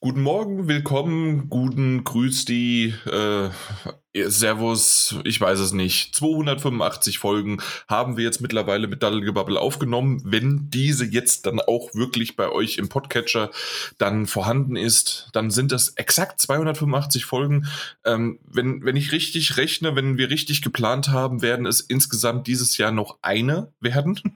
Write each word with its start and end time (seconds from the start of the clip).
Guten 0.00 0.20
Morgen, 0.22 0.68
willkommen, 0.68 1.48
guten 1.48 2.04
Grüß 2.04 2.44
die, 2.44 2.94
äh, 3.06 3.48
Servus, 4.26 5.16
ich 5.24 5.40
weiß 5.40 5.58
es 5.58 5.72
nicht. 5.72 6.14
285 6.14 7.18
Folgen 7.18 7.58
haben 7.88 8.16
wir 8.16 8.24
jetzt 8.24 8.40
mittlerweile 8.40 8.88
mit 8.88 9.02
Daddelgebabbel 9.02 9.56
aufgenommen. 9.56 10.22
Wenn 10.24 10.70
diese 10.70 11.04
jetzt 11.04 11.46
dann 11.46 11.60
auch 11.60 11.94
wirklich 11.94 12.36
bei 12.36 12.48
euch 12.50 12.78
im 12.78 12.88
Podcatcher 12.88 13.50
dann 13.98 14.26
vorhanden 14.26 14.76
ist, 14.76 15.28
dann 15.32 15.50
sind 15.50 15.72
das 15.72 15.90
exakt 15.90 16.40
285 16.40 17.24
Folgen. 17.24 17.66
Ähm, 18.04 18.38
wenn, 18.46 18.84
wenn 18.84 18.96
ich 18.96 19.12
richtig 19.12 19.56
rechne, 19.56 19.96
wenn 19.96 20.18
wir 20.18 20.30
richtig 20.30 20.62
geplant 20.62 21.08
haben, 21.08 21.42
werden 21.42 21.66
es 21.66 21.80
insgesamt 21.80 22.46
dieses 22.46 22.78
Jahr 22.78 22.92
noch 22.92 23.18
eine 23.22 23.72
werden. 23.80 24.20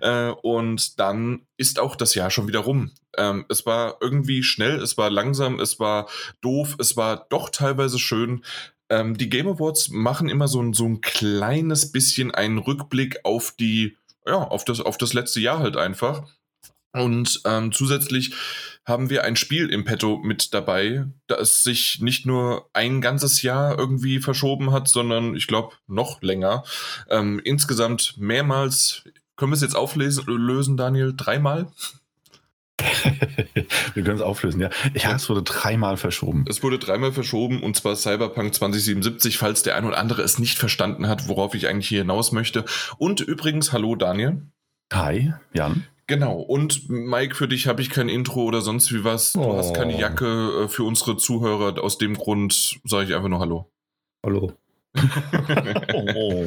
Äh, 0.00 0.30
und 0.42 0.98
dann 0.98 1.42
ist 1.56 1.78
auch 1.78 1.94
das 1.96 2.14
Jahr 2.14 2.30
schon 2.30 2.48
wieder 2.48 2.60
rum. 2.60 2.90
Ähm, 3.16 3.44
es 3.48 3.64
war 3.66 3.98
irgendwie 4.00 4.42
schnell, 4.42 4.80
es 4.80 4.96
war 4.98 5.10
langsam, 5.10 5.60
es 5.60 5.78
war 5.78 6.08
doof, 6.40 6.76
es 6.78 6.96
war 6.96 7.26
doch 7.28 7.50
teilweise 7.50 7.98
schön. 7.98 8.44
Ähm, 8.88 9.16
die 9.16 9.28
Game 9.28 9.48
Awards 9.48 9.90
machen 9.90 10.28
immer 10.28 10.48
so 10.48 10.62
ein, 10.62 10.72
so 10.72 10.84
ein 10.84 11.00
kleines 11.00 11.92
bisschen 11.92 12.32
einen 12.32 12.58
Rückblick 12.58 13.20
auf 13.24 13.52
die, 13.58 13.96
ja, 14.26 14.36
auf 14.36 14.64
das, 14.64 14.80
auf 14.80 14.98
das 14.98 15.12
letzte 15.14 15.40
Jahr 15.40 15.58
halt 15.58 15.76
einfach. 15.76 16.26
Und 16.92 17.40
ähm, 17.44 17.72
zusätzlich 17.72 18.34
haben 18.86 19.10
wir 19.10 19.24
ein 19.24 19.34
Spiel 19.34 19.68
im 19.70 19.84
Petto 19.84 20.18
mit 20.18 20.54
dabei, 20.54 21.06
das 21.26 21.64
sich 21.64 22.00
nicht 22.00 22.24
nur 22.24 22.68
ein 22.72 23.00
ganzes 23.00 23.42
Jahr 23.42 23.76
irgendwie 23.76 24.20
verschoben 24.20 24.70
hat, 24.70 24.88
sondern 24.88 25.34
ich 25.34 25.48
glaube 25.48 25.74
noch 25.88 26.22
länger. 26.22 26.62
Ähm, 27.10 27.40
insgesamt 27.42 28.14
mehrmals. 28.18 29.02
Können 29.36 29.50
wir 29.50 29.56
es 29.56 29.62
jetzt 29.62 29.74
auflösen, 29.74 30.76
Daniel? 30.76 31.12
Dreimal? 31.16 31.66
Wir 33.94 34.02
können 34.02 34.16
es 34.16 34.22
auflösen, 34.22 34.60
ja. 34.60 34.70
Ja, 34.94 35.14
es 35.14 35.28
wurde 35.28 35.42
dreimal 35.42 35.96
verschoben. 35.96 36.44
Es 36.48 36.62
wurde 36.62 36.78
dreimal 36.78 37.12
verschoben 37.12 37.62
und 37.62 37.76
zwar 37.76 37.96
Cyberpunk 37.96 38.54
2077, 38.54 39.38
falls 39.38 39.62
der 39.62 39.76
ein 39.76 39.84
oder 39.84 39.98
andere 39.98 40.22
es 40.22 40.38
nicht 40.38 40.58
verstanden 40.58 41.08
hat, 41.08 41.28
worauf 41.28 41.54
ich 41.54 41.68
eigentlich 41.68 41.88
hier 41.88 42.00
hinaus 42.00 42.32
möchte. 42.32 42.64
Und 42.98 43.20
übrigens, 43.20 43.72
hallo 43.72 43.94
Daniel. 43.94 44.42
Hi, 44.92 45.32
Jan. 45.52 45.86
Genau. 46.06 46.34
Und 46.34 46.90
Mike, 46.90 47.34
für 47.34 47.48
dich 47.48 47.66
habe 47.66 47.80
ich 47.80 47.88
kein 47.88 48.08
Intro 48.08 48.42
oder 48.44 48.60
sonst 48.60 48.92
wie 48.92 49.04
was. 49.04 49.32
Du 49.32 49.40
oh. 49.40 49.56
hast 49.56 49.74
keine 49.74 49.98
Jacke 49.98 50.64
äh, 50.64 50.68
für 50.68 50.84
unsere 50.84 51.16
Zuhörer. 51.16 51.82
Aus 51.82 51.96
dem 51.96 52.14
Grund 52.14 52.78
sage 52.84 53.04
ich 53.06 53.14
einfach 53.14 53.28
nur 53.28 53.40
Hallo. 53.40 53.70
Hallo. 54.24 54.52
oh. 54.94 56.46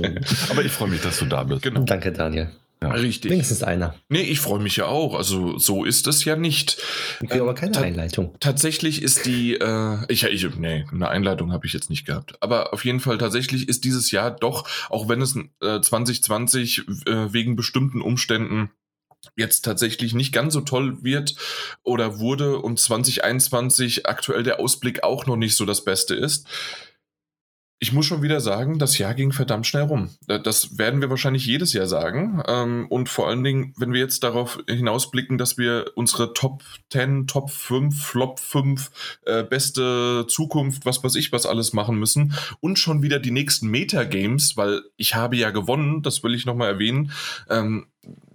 Aber 0.51 0.63
ich 0.63 0.71
freue 0.71 0.89
mich, 0.89 1.01
dass 1.01 1.17
du 1.19 1.25
da 1.25 1.43
bist. 1.43 1.63
Genau. 1.63 1.81
Danke, 1.81 2.11
Daniel. 2.11 2.51
Ja. 2.81 2.91
Richtig. 2.91 3.31
Wenigstens 3.31 3.63
einer. 3.63 3.95
Nee, 4.07 4.21
ich 4.21 4.39
freue 4.39 4.59
mich 4.59 4.75
ja 4.75 4.85
auch. 4.85 5.15
Also 5.15 5.57
so 5.57 5.83
ist 5.83 6.05
es 6.05 6.25
ja 6.25 6.35
nicht. 6.35 6.77
Ich 7.21 7.29
will 7.29 7.37
ähm, 7.37 7.43
aber 7.43 7.55
keine 7.55 7.71
ta 7.71 7.81
Einleitung. 7.81 8.35
Tatsächlich 8.39 9.01
ist 9.01 9.25
die, 9.25 9.55
äh, 9.55 9.97
ich, 10.09 10.23
ich, 10.23 10.55
nee, 10.57 10.85
eine 10.91 11.09
Einleitung 11.09 11.51
habe 11.51 11.65
ich 11.65 11.73
jetzt 11.73 11.89
nicht 11.89 12.05
gehabt. 12.05 12.35
Aber 12.39 12.73
auf 12.73 12.85
jeden 12.85 12.99
Fall 12.99 13.17
tatsächlich 13.17 13.67
ist 13.67 13.83
dieses 13.83 14.11
Jahr 14.11 14.29
doch, 14.29 14.67
auch 14.89 15.09
wenn 15.09 15.21
es 15.21 15.35
äh, 15.61 15.81
2020 15.81 16.87
äh, 17.07 17.33
wegen 17.33 17.55
bestimmten 17.55 18.01
Umständen 18.01 18.69
jetzt 19.35 19.65
tatsächlich 19.65 20.13
nicht 20.13 20.31
ganz 20.31 20.53
so 20.53 20.61
toll 20.61 21.03
wird 21.03 21.35
oder 21.83 22.19
wurde 22.19 22.59
und 22.59 22.79
2021 22.79 24.05
aktuell 24.05 24.43
der 24.43 24.59
Ausblick 24.59 25.03
auch 25.03 25.25
noch 25.25 25.35
nicht 25.35 25.55
so 25.55 25.65
das 25.65 25.83
Beste 25.83 26.15
ist, 26.15 26.47
ich 27.79 27.93
muss 27.93 28.07
schon 28.07 28.23
wieder 28.23 28.41
sagen, 28.41 28.79
das 28.79 28.97
Jahr 28.97 29.13
ging 29.13 29.31
verdammt 29.31 29.67
schnell 29.67 29.83
rum. 29.83 30.09
Das 30.25 30.79
werden 30.79 30.99
wir 30.99 31.11
wahrscheinlich 31.11 31.45
jedes 31.45 31.73
Jahr 31.73 31.85
sagen. 31.85 32.41
Ähm, 32.47 32.87
und 32.89 33.07
vor 33.07 33.27
allen 33.27 33.43
Dingen, 33.43 33.73
wenn 33.77 33.93
wir 33.93 33.99
jetzt 33.99 34.23
darauf 34.23 34.59
hinausblicken, 34.67 35.37
dass 35.37 35.59
wir 35.59 35.91
unsere 35.93 36.33
Top 36.33 36.63
10, 36.91 37.27
Top 37.27 37.51
5, 37.51 38.03
Flop 38.03 38.39
5, 38.39 39.19
äh, 39.25 39.43
beste 39.43 40.25
Zukunft, 40.27 40.87
was 40.87 41.03
weiß 41.03 41.13
ich, 41.15 41.31
was 41.31 41.45
alles 41.45 41.73
machen 41.73 41.99
müssen. 41.99 42.33
Und 42.61 42.79
schon 42.79 43.03
wieder 43.03 43.19
die 43.19 43.31
nächsten 43.31 43.67
Meta-Games, 43.67 44.57
weil 44.57 44.81
ich 44.95 45.13
habe 45.13 45.35
ja 45.35 45.51
gewonnen, 45.51 46.01
das 46.01 46.23
will 46.23 46.33
ich 46.33 46.47
nochmal 46.47 46.69
erwähnen. 46.69 47.11
Ähm, 47.47 47.85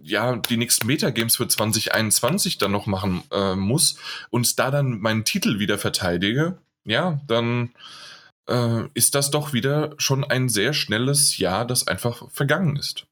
ja, 0.03 0.37
die 0.37 0.57
nächsten 0.57 0.87
Meta-Games 0.87 1.37
für 1.37 1.49
2021 1.49 2.59
dann 2.59 2.71
noch 2.71 2.87
machen 2.87 3.23
äh, 3.33 3.57
muss 3.57 3.97
und 4.31 4.59
da 4.59 4.71
dann 4.71 5.01
meinen 5.01 5.25
Titel 5.25 5.59
wieder 5.59 5.79
verteidige, 5.79 6.59
ja, 6.85 7.21
dann 7.27 7.71
äh, 8.49 8.85
ist 8.95 9.15
das 9.15 9.31
doch 9.31 9.53
wieder 9.53 9.95
schon 9.99 10.25
ein 10.25 10.49
sehr 10.49 10.73
schnelles 10.73 11.39
Jahr, 11.39 11.67
das 11.67 11.87
einfach 11.87 12.31
vergangen 12.31 12.77
ist. 12.77 13.07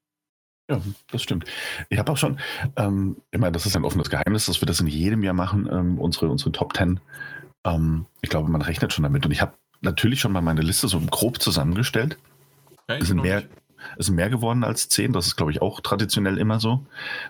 Ja, 0.70 0.80
das 1.10 1.22
stimmt. 1.22 1.44
Ich 1.88 1.98
habe 1.98 2.12
auch 2.12 2.16
schon, 2.16 2.38
ähm, 2.76 3.16
ich 3.32 3.40
meine, 3.40 3.52
das 3.52 3.66
ist 3.66 3.76
ein 3.76 3.84
offenes 3.84 4.08
Geheimnis, 4.08 4.46
dass 4.46 4.62
wir 4.62 4.66
das 4.66 4.80
in 4.80 4.86
jedem 4.86 5.24
Jahr 5.24 5.34
machen, 5.34 5.68
ähm, 5.70 5.98
unsere, 5.98 6.28
unsere 6.28 6.52
Top 6.52 6.74
Ten. 6.74 7.00
Ähm, 7.64 8.06
ich 8.20 8.30
glaube, 8.30 8.50
man 8.50 8.62
rechnet 8.62 8.92
schon 8.92 9.02
damit. 9.02 9.26
Und 9.26 9.32
ich 9.32 9.40
habe 9.40 9.54
natürlich 9.80 10.20
schon 10.20 10.32
mal 10.32 10.42
meine 10.42 10.62
Liste 10.62 10.86
so 10.86 11.00
grob 11.00 11.42
zusammengestellt. 11.42 12.18
Ja, 12.88 12.96
es, 12.96 13.08
sind 13.08 13.20
mehr, 13.20 13.42
es 13.98 14.06
sind 14.06 14.14
mehr 14.14 14.30
geworden 14.30 14.62
als 14.62 14.88
zehn. 14.88 15.12
Das 15.12 15.26
ist, 15.26 15.36
glaube 15.36 15.50
ich, 15.50 15.60
auch 15.60 15.80
traditionell 15.80 16.38
immer 16.38 16.60
so. 16.60 16.86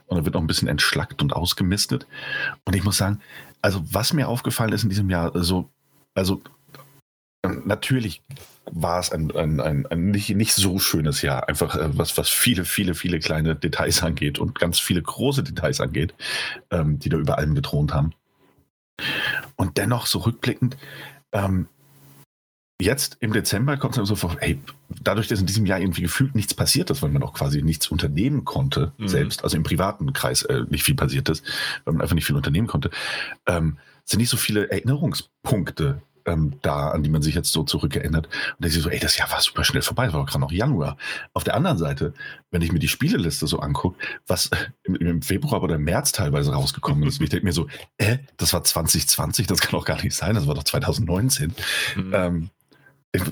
Und 0.06 0.18
da 0.18 0.24
wird 0.26 0.36
auch 0.36 0.40
ein 0.40 0.46
bisschen 0.46 0.68
entschlackt 0.68 1.22
und 1.22 1.32
ausgemistet. 1.32 2.06
Und 2.64 2.76
ich 2.76 2.84
muss 2.84 2.98
sagen, 2.98 3.20
also 3.62 3.82
was 3.90 4.12
mir 4.12 4.28
aufgefallen 4.28 4.72
ist 4.72 4.82
in 4.82 4.90
diesem 4.90 5.08
Jahr, 5.08 5.32
so, 5.42 5.70
also 6.14 6.42
Natürlich 7.42 8.22
war 8.70 9.00
es 9.00 9.10
ein, 9.10 9.34
ein, 9.34 9.60
ein, 9.60 9.86
ein, 9.86 10.10
nicht, 10.10 10.28
nicht 10.30 10.52
so 10.52 10.78
schönes 10.78 11.22
Jahr, 11.22 11.48
einfach 11.48 11.74
äh, 11.74 11.96
was, 11.96 12.16
was 12.18 12.28
viele, 12.28 12.64
viele, 12.64 12.94
viele 12.94 13.18
kleine 13.18 13.56
Details 13.56 14.02
angeht 14.02 14.38
und 14.38 14.58
ganz 14.58 14.78
viele 14.78 15.02
große 15.02 15.42
Details 15.42 15.80
angeht, 15.80 16.14
ähm, 16.70 16.98
die 16.98 17.08
da 17.08 17.16
über 17.16 17.38
allem 17.38 17.54
gethront 17.54 17.94
haben. 17.94 18.12
Und 19.56 19.78
dennoch 19.78 20.06
so 20.06 20.18
rückblickend, 20.20 20.76
ähm, 21.32 21.68
jetzt 22.80 23.16
im 23.20 23.32
Dezember 23.32 23.76
kommt 23.76 23.94
es 23.94 24.00
mir 24.00 24.06
so 24.06 24.16
vor, 24.16 24.36
hey, 24.40 24.60
dadurch, 25.02 25.28
dass 25.28 25.40
in 25.40 25.46
diesem 25.46 25.66
Jahr 25.66 25.80
irgendwie 25.80 26.02
gefühlt 26.02 26.34
nichts 26.34 26.54
passiert 26.54 26.90
ist, 26.90 27.02
weil 27.02 27.10
man 27.10 27.22
auch 27.22 27.34
quasi 27.34 27.62
nichts 27.62 27.88
unternehmen 27.88 28.44
konnte, 28.44 28.92
mhm. 28.98 29.08
selbst, 29.08 29.44
also 29.44 29.56
im 29.56 29.62
privaten 29.62 30.12
Kreis 30.12 30.42
äh, 30.42 30.64
nicht 30.68 30.84
viel 30.84 30.94
passiert 30.94 31.28
ist, 31.28 31.44
weil 31.84 31.94
man 31.94 32.02
einfach 32.02 32.14
nicht 32.14 32.26
viel 32.26 32.36
unternehmen 32.36 32.66
konnte, 32.66 32.90
ähm, 33.46 33.78
sind 34.04 34.18
nicht 34.18 34.30
so 34.30 34.36
viele 34.36 34.70
Erinnerungspunkte 34.70 36.02
ähm, 36.30 36.54
da, 36.62 36.90
an 36.90 37.02
die 37.02 37.10
man 37.10 37.22
sich 37.22 37.34
jetzt 37.34 37.52
so 37.52 37.62
zurückerinnert. 37.62 38.28
Und 38.58 38.66
ich 38.66 38.74
so, 38.74 38.88
ey, 38.88 38.98
das 38.98 39.16
Jahr 39.16 39.30
war 39.30 39.40
super 39.40 39.64
schnell 39.64 39.82
vorbei, 39.82 40.06
das 40.06 40.14
war 40.14 40.24
gerade 40.24 40.40
noch 40.40 40.52
Januar. 40.52 40.96
Auf 41.32 41.44
der 41.44 41.54
anderen 41.54 41.78
Seite, 41.78 42.14
wenn 42.50 42.62
ich 42.62 42.72
mir 42.72 42.78
die 42.78 42.88
Spieleliste 42.88 43.46
so 43.46 43.60
angucke, 43.60 43.98
was 44.26 44.50
im, 44.84 44.94
im, 44.96 45.22
Februar 45.22 45.62
oder 45.62 45.76
im 45.76 45.84
März 45.84 46.12
teilweise 46.12 46.52
rausgekommen 46.52 47.08
ist, 47.08 47.20
ich 47.20 47.28
denke 47.28 47.46
mir 47.46 47.52
so, 47.52 47.68
äh, 47.98 48.18
das 48.36 48.52
war 48.52 48.64
2020, 48.64 49.46
das 49.46 49.60
kann 49.60 49.72
doch 49.72 49.84
gar 49.84 50.02
nicht 50.02 50.14
sein, 50.14 50.34
das 50.34 50.46
war 50.46 50.54
doch 50.54 50.64
2019. 50.64 51.54
Mhm. 51.96 52.12
Ähm, 52.14 52.50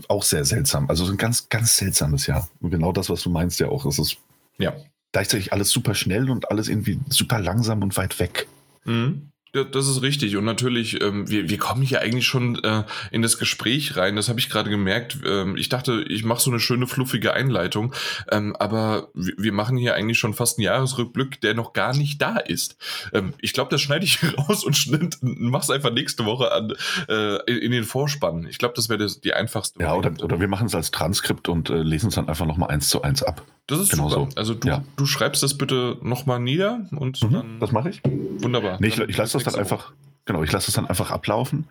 auch 0.08 0.25
sehr 0.25 0.44
seltsam. 0.44 0.88
Also 0.88 1.04
so 1.04 1.12
ein 1.12 1.19
ganz, 1.19 1.48
ganz 1.48 1.76
seltsames 1.76 2.26
Jahr. 2.26 2.48
Und 2.60 2.70
genau 2.70 2.92
das, 2.92 3.10
was 3.10 3.22
du 3.22 3.31
meinst 3.31 3.60
ja 3.60 3.69
auch. 3.69 3.87
Es 3.87 3.98
ist 3.98 4.16
ja 4.58 4.75
gleichzeitig 5.12 5.53
alles 5.53 5.70
super 5.70 5.94
schnell 5.94 6.31
und 6.31 6.50
alles 6.50 6.69
irgendwie 6.69 6.98
super 7.08 7.38
langsam 7.38 7.82
und 7.82 7.97
weit 7.97 8.19
weg. 8.19 8.47
Mhm. 8.84 9.31
Ja, 9.54 9.64
das 9.64 9.88
ist 9.88 10.03
richtig. 10.03 10.36
Und 10.36 10.44
natürlich, 10.44 11.00
ähm, 11.00 11.28
wir, 11.31 11.48
wir 11.48 11.59
kommen 11.59 11.82
hier 11.82 12.00
eigentlich 12.00 12.26
schon 12.26 12.62
äh, 12.62 12.84
in 13.10 13.22
das 13.22 13.38
Gespräch 13.38 13.97
rein. 13.97 14.16
Das 14.16 14.28
habe 14.28 14.38
ich 14.38 14.50
gerade 14.50 14.69
gemerkt. 14.69 15.19
Ähm, 15.25 15.56
ich 15.56 15.69
dachte, 15.69 16.04
ich 16.09 16.25
mache 16.25 16.41
so 16.41 16.50
eine 16.50 16.60
schöne, 16.60 16.86
fluffige 16.86 17.32
Einleitung. 17.32 17.94
Ähm, 18.31 18.54
aber 18.56 19.08
wir, 19.14 19.34
wir 19.38 19.53
machen 19.53 19.78
hier 19.78 19.94
eigentlich 19.94 20.19
schon 20.19 20.34
fast 20.34 20.58
einen 20.58 20.64
Jahresrückblick, 20.64 21.41
der 21.41 21.54
noch 21.54 21.72
gar 21.72 21.97
nicht 21.97 22.20
da 22.20 22.37
ist. 22.37 22.76
Ähm, 23.12 23.32
ich 23.41 23.54
glaube, 23.54 23.70
das 23.70 23.81
schneide 23.81 24.04
ich 24.04 24.19
raus 24.38 24.64
und 24.64 24.76
schnitt, 24.76 25.19
mach's 25.22 25.70
einfach 25.70 25.92
nächste 25.92 26.26
Woche 26.26 26.53
an 26.53 26.75
äh, 27.08 27.50
in 27.50 27.72
den 27.72 27.84
Vorspann. 27.84 28.47
Ich 28.48 28.58
glaube, 28.58 28.75
das 28.76 28.88
wäre 28.88 29.06
die 29.06 29.32
einfachste. 29.32 29.81
Ja, 29.82 29.94
oder, 29.94 30.12
oder 30.22 30.41
wir 30.41 30.48
machen 30.48 30.66
es 30.66 30.75
als 30.75 30.91
Transkript 30.91 31.48
und 31.48 31.70
äh, 31.70 31.82
lesen 31.82 32.08
es 32.08 32.16
dann 32.16 32.28
einfach 32.28 32.47
nochmal 32.47 32.70
eins 32.70 32.88
zu 32.91 33.03
eins 33.03 33.22
ab. 33.22 33.44
Das 33.68 33.80
ist 33.80 33.90
genau 33.90 34.08
super. 34.08 34.28
So. 34.30 34.36
Also 34.36 34.54
du, 34.54 34.66
ja. 34.66 34.82
du 34.96 35.06
schreibst 35.06 35.42
das 35.42 35.56
bitte 35.56 35.98
nochmal 36.02 36.40
nieder 36.40 36.86
und 36.90 37.22
mhm, 37.22 37.32
dann. 37.32 37.60
Das 37.60 37.70
mache 37.70 37.90
ich. 37.90 38.00
Wunderbar. 38.04 38.78
Nee, 38.80 38.88
ich, 38.88 38.98
ich 38.98 39.16
lasse 39.16 39.34
das 39.34 39.44
dann 39.44 39.54
einfach. 39.54 39.92
Genau, 40.24 40.42
ich 40.42 40.52
lasse 40.52 40.66
das 40.66 40.74
dann 40.74 40.84
einfach 40.86 41.10
ablaufen 41.10 41.64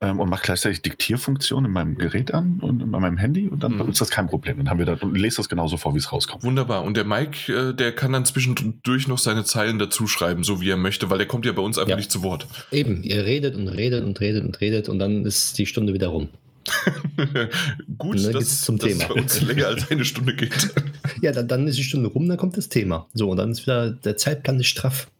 ähm, 0.00 0.18
und 0.18 0.28
mache 0.28 0.42
gleichzeitig 0.42 0.82
Diktierfunktion 0.82 1.64
in 1.64 1.70
meinem 1.70 1.94
Gerät 1.96 2.34
an 2.34 2.58
und 2.60 2.82
in 2.82 2.90
meinem 2.90 3.16
Handy 3.16 3.46
und 3.46 3.62
dann 3.62 3.76
mhm. 3.76 3.88
ist 3.88 4.00
das 4.00 4.10
kein 4.10 4.26
Problem. 4.26 4.56
Dann 4.56 4.68
haben 4.68 4.78
wir 4.80 4.86
da 4.86 4.96
und 5.00 5.16
lese 5.16 5.36
das 5.36 5.48
genauso 5.48 5.76
vor, 5.76 5.94
wie 5.94 5.98
es 5.98 6.10
rauskommt. 6.10 6.42
Wunderbar. 6.42 6.82
Und 6.82 6.96
der 6.96 7.04
Mike, 7.04 7.52
äh, 7.52 7.72
der 7.72 7.92
kann 7.92 8.12
dann 8.12 8.24
zwischendurch 8.24 9.06
noch 9.06 9.18
seine 9.18 9.44
Zeilen 9.44 9.78
dazu 9.78 10.08
schreiben, 10.08 10.42
so 10.42 10.60
wie 10.60 10.70
er 10.70 10.76
möchte, 10.76 11.08
weil 11.08 11.18
der 11.18 11.28
kommt 11.28 11.46
ja 11.46 11.52
bei 11.52 11.62
uns 11.62 11.78
einfach 11.78 11.90
ja. 11.90 11.96
nicht 11.96 12.10
zu 12.10 12.24
Wort. 12.24 12.48
Eben, 12.72 13.04
ihr 13.04 13.24
redet 13.24 13.54
und 13.54 13.68
redet 13.68 14.04
und 14.04 14.18
redet 14.18 14.44
und 14.44 14.60
redet 14.60 14.88
und 14.88 14.98
dann 14.98 15.24
ist 15.24 15.56
die 15.58 15.66
Stunde 15.66 15.94
wieder 15.94 16.08
rum. 16.08 16.30
Gut, 17.98 18.16
dass, 18.16 18.32
das 18.32 18.60
zum 18.62 18.78
Thema. 18.78 19.08
bei 19.08 19.14
uns 19.14 19.40
länger 19.40 19.66
als 19.66 19.90
eine 19.90 20.04
Stunde 20.04 20.34
geht. 20.34 20.70
ja, 21.22 21.32
dann, 21.32 21.48
dann 21.48 21.66
ist 21.66 21.78
die 21.78 21.84
Stunde 21.84 22.08
rum, 22.08 22.28
dann 22.28 22.38
kommt 22.38 22.56
das 22.56 22.68
Thema. 22.68 23.08
So, 23.14 23.30
und 23.30 23.36
dann 23.36 23.50
ist 23.50 23.62
wieder 23.62 23.90
der 23.90 24.16
Zeitplan 24.16 24.56
nicht 24.56 24.68
straff. 24.68 25.10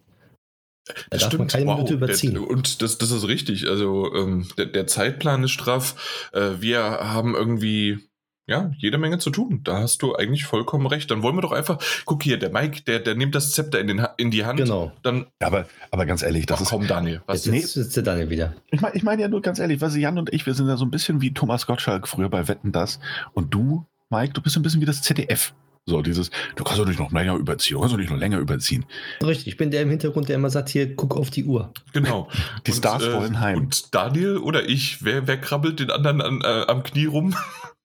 Da 0.86 0.94
das 1.10 1.20
darf 1.20 1.28
stimmt, 1.28 1.38
man 1.38 1.48
keine 1.48 1.66
wow, 1.66 1.76
Minute 1.76 1.94
überziehen. 1.94 2.34
Der, 2.34 2.48
und 2.48 2.82
das, 2.82 2.98
das 2.98 3.10
ist 3.10 3.26
richtig. 3.28 3.68
Also 3.68 4.12
ähm, 4.14 4.48
der, 4.56 4.66
der, 4.66 4.86
Zeitplan 4.86 5.44
ist 5.44 5.52
straff. 5.52 6.30
Äh, 6.32 6.60
wir 6.60 6.80
haben 6.80 7.34
irgendwie 7.34 8.09
ja, 8.46 8.72
jede 8.78 8.98
Menge 8.98 9.18
zu 9.18 9.30
tun. 9.30 9.60
Da 9.62 9.78
hast 9.78 10.02
du 10.02 10.16
eigentlich 10.16 10.44
vollkommen 10.44 10.86
recht. 10.86 11.10
Dann 11.10 11.22
wollen 11.22 11.36
wir 11.36 11.42
doch 11.42 11.52
einfach, 11.52 11.78
guck 12.04 12.22
hier, 12.22 12.38
der 12.38 12.50
Mike, 12.50 12.82
der, 12.82 12.98
der 12.98 13.14
nimmt 13.14 13.34
das 13.34 13.52
Zepter 13.52 13.78
in, 13.78 13.86
den, 13.86 14.06
in 14.16 14.30
die 14.30 14.44
Hand. 14.44 14.58
Genau. 14.58 14.92
Dann, 15.02 15.26
Ja, 15.40 15.46
aber, 15.46 15.66
aber 15.90 16.06
ganz 16.06 16.22
ehrlich, 16.22 16.46
das 16.46 16.58
ach 16.58 16.62
ist. 16.62 16.70
komm, 16.70 16.86
Daniel, 16.86 17.22
was 17.26 17.44
Jetzt, 17.44 17.54
jetzt 17.54 17.72
sitzt 17.74 17.96
der 17.96 18.02
Daniel 18.02 18.28
wieder. 18.30 18.54
Ich 18.70 18.80
meine 18.80 18.96
ich 18.96 19.02
mein 19.02 19.20
ja 19.20 19.28
nur 19.28 19.40
ganz 19.40 19.58
ehrlich, 19.58 19.80
weil 19.80 19.96
Jan 19.96 20.18
und 20.18 20.32
ich, 20.32 20.46
wir 20.46 20.54
sind 20.54 20.66
ja 20.66 20.76
so 20.76 20.84
ein 20.84 20.90
bisschen 20.90 21.20
wie 21.20 21.32
Thomas 21.32 21.66
Gottschalk 21.66 22.08
früher 22.08 22.28
bei 22.28 22.48
Wetten 22.48 22.72
das. 22.72 22.98
Und 23.34 23.54
du, 23.54 23.86
Mike, 24.10 24.32
du 24.32 24.42
bist 24.42 24.56
ein 24.56 24.62
bisschen 24.62 24.80
wie 24.80 24.86
das 24.86 25.02
ZDF. 25.02 25.52
So, 25.86 26.02
dieses, 26.02 26.30
du 26.56 26.62
kannst 26.62 26.78
doch 26.78 26.86
nicht 26.86 26.98
noch 27.00 27.10
länger 27.10 27.36
überziehen, 27.36 27.74
du 27.74 27.80
kannst 27.80 27.94
doch 27.94 27.98
nicht 27.98 28.10
noch 28.10 28.18
länger 28.18 28.38
überziehen. 28.38 28.84
Richtig, 29.22 29.48
ich 29.48 29.56
bin 29.56 29.70
der 29.70 29.82
im 29.82 29.90
Hintergrund, 29.90 30.28
der 30.28 30.36
immer 30.36 30.50
sagt, 30.50 30.68
hier, 30.68 30.94
guck 30.94 31.16
auf 31.16 31.30
die 31.30 31.44
Uhr. 31.44 31.72
Genau. 31.92 32.28
Die 32.66 32.72
Stars 32.72 33.02
wollen 33.12 33.40
heim. 33.40 33.56
Und 33.56 33.94
Daniel 33.94 34.36
oder 34.36 34.68
ich, 34.68 35.04
wer, 35.04 35.26
wer 35.26 35.38
krabbelt 35.40 35.80
den 35.80 35.90
anderen 35.90 36.20
an, 36.20 36.42
äh, 36.42 36.66
am 36.68 36.82
Knie 36.82 37.06
rum? 37.06 37.34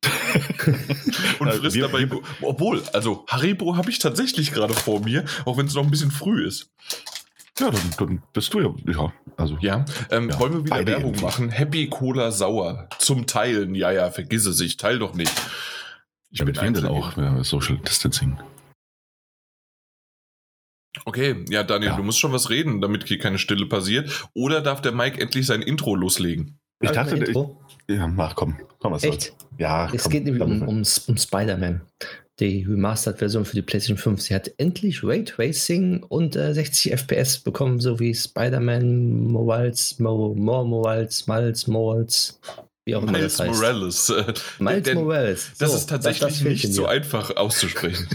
und 1.40 1.48
Also 1.48 1.62
frisst 1.62 1.75
wir- 1.75 1.88
dabei. 1.88 2.07
Obwohl, 2.42 2.84
also 2.94 3.25
Haribo 3.28 3.75
habe 3.78 3.90
ich 3.90 4.00
tatsächlich 4.00 4.52
gerade 4.52 4.74
vor 4.74 5.02
mir, 5.02 5.25
auch 5.46 5.57
wenn 5.57 5.68
es 5.68 5.74
noch 5.74 5.84
ein 5.84 5.92
bisschen 5.92 6.12
früh 6.12 6.46
ist. 6.46 6.72
Ja, 7.60 7.72
dann, 7.72 7.81
dann 7.98 8.24
bist 8.34 8.54
du 8.54 8.60
ja, 8.60 8.74
ja, 8.92 9.13
also. 9.38 9.57
Ja, 9.62 9.86
ähm, 10.12 10.30
Ja, 10.30 10.40
wollen 10.40 10.54
wir 10.54 10.66
wieder 10.66 10.86
Werbung 10.86 11.12
irgendwie. 11.12 11.24
machen? 11.24 11.50
Happy 11.50 11.88
Cola 11.90 12.31
Sauer 12.31 12.90
zum 13.00 13.28
Teilen. 13.28 13.75
Ja, 13.75 13.92
ja, 13.92 14.12
vergiss 14.12 14.46
es, 14.46 14.60
ich 14.60 14.75
teile 14.75 15.00
doch 15.00 15.13
nicht. 15.13 15.31
Ich 16.31 16.40
Damit 16.40 16.62
wir 16.62 16.69
denn 16.72 16.86
auch 16.86 17.16
ja, 17.16 17.42
Social 17.46 17.78
Distancing. 17.78 18.38
Okay, 21.06 21.44
ja, 21.50 21.63
Daniel, 21.63 21.92
Ja. 21.92 21.98
du 21.98 22.04
musst 22.04 22.19
schon 22.19 22.31
was 22.31 22.50
reden, 22.50 22.81
damit 22.81 23.08
hier 23.08 23.19
keine 23.19 23.38
Stille 23.38 23.66
passiert. 23.68 24.28
Oder 24.34 24.62
darf 24.62 24.81
der 24.81 24.92
Mike 24.94 25.19
endlich 25.22 25.46
sein 25.46 25.62
Intro 25.62 25.96
loslegen? 25.96 26.60
Ich 26.81 26.92
dachte, 26.92 27.16
ich, 27.16 27.22
Intro. 27.28 27.62
Ja, 27.90 28.08
mach, 28.08 28.36
komm, 28.36 28.58
komm, 28.80 28.94
was 28.94 29.02
soll's. 29.04 29.16
Echt? 29.16 29.36
Ja, 29.58 29.90
Es 29.94 30.04
komm, 30.04 30.12
geht 30.12 30.26
nämlich 30.26 30.44
um, 30.44 30.62
um, 30.62 30.84
um 31.08 31.18
Spider-Man. 31.18 31.82
Die 32.40 32.64
Remastered-Version 32.64 33.46
für 33.46 33.56
die 33.56 33.62
PlayStation 33.62 33.98
5. 33.98 34.22
Sie 34.22 34.36
hat 34.36 34.52
endlich 34.58 35.04
Raytracing 35.04 36.04
und 36.04 36.36
äh, 36.36 36.54
60 36.54 36.92
FPS 36.92 37.38
bekommen, 37.40 37.80
so 37.80 37.98
wie 38.00 38.14
Spider-Man, 38.14 39.28
Mobiles, 39.28 40.00
Mo, 40.00 40.36
More 40.36 40.66
Mobiles, 40.68 41.28
Miles 41.28 41.68
Morales, 41.68 42.38
wie 42.84 42.96
auch 42.96 43.04
immer 43.04 43.14
Miles 43.14 43.38
das 43.38 43.48
heißt. 43.48 43.60
Morales. 43.62 44.14
Miles 44.60 44.84
denn 44.84 44.98
Morales. 44.98 45.52
Das 45.58 45.72
So, 45.72 45.78
ist 45.78 45.90
tatsächlich 45.90 46.20
das 46.34 46.42
nicht 46.42 46.74
so 46.74 46.86
einfach 46.86 47.36
auszusprechen. 47.38 48.08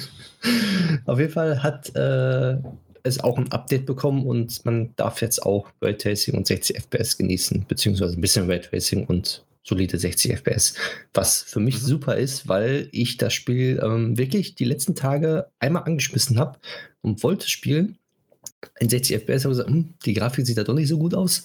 Auf 1.07 1.19
jeden 1.19 1.33
Fall 1.33 1.63
hat 1.63 1.95
äh, 1.97 2.57
es 3.03 3.21
auch 3.21 3.39
ein 3.39 3.51
Update 3.53 3.87
bekommen 3.87 4.27
und 4.27 4.65
man 4.67 4.95
darf 4.97 5.23
jetzt 5.23 5.45
auch 5.45 5.67
Raytracing 5.81 6.35
und 6.35 6.47
60 6.47 6.77
FPS 6.77 7.17
genießen, 7.17 7.65
beziehungsweise 7.67 8.15
ein 8.19 8.21
bisschen 8.21 8.51
Raytracing 8.51 9.07
und 9.07 9.43
solide 9.63 9.99
60 9.99 10.33
FPS. 10.33 10.75
Was 11.15 11.43
für 11.43 11.61
mich 11.61 11.77
Mhm. 11.77 11.87
super 11.87 12.17
ist, 12.17 12.49
weil 12.49 12.89
ich 12.93 13.17
das 13.19 13.35
Spiel 13.35 13.81
ähm, 13.83 14.17
wirklich 14.19 14.55
die 14.55 14.65
letzten 14.65 14.95
Tage 14.95 15.47
einmal 15.59 15.85
angeschmissen 15.85 16.39
habe 16.39 16.59
und 17.03 17.23
wollte 17.23 17.49
spielen. 17.49 17.99
In 18.79 18.89
60 18.89 19.17
FPS 19.17 19.45
habe 19.45 19.53
ich 19.53 19.59
gesagt, 19.59 19.69
hm, 19.71 19.95
die 20.05 20.15
Grafik 20.15 20.47
sieht 20.47 20.57
da 20.59 20.65
doch 20.65 20.75
nicht 20.75 20.89
so 20.89 20.99
gut 20.99 21.15
aus. 21.15 21.45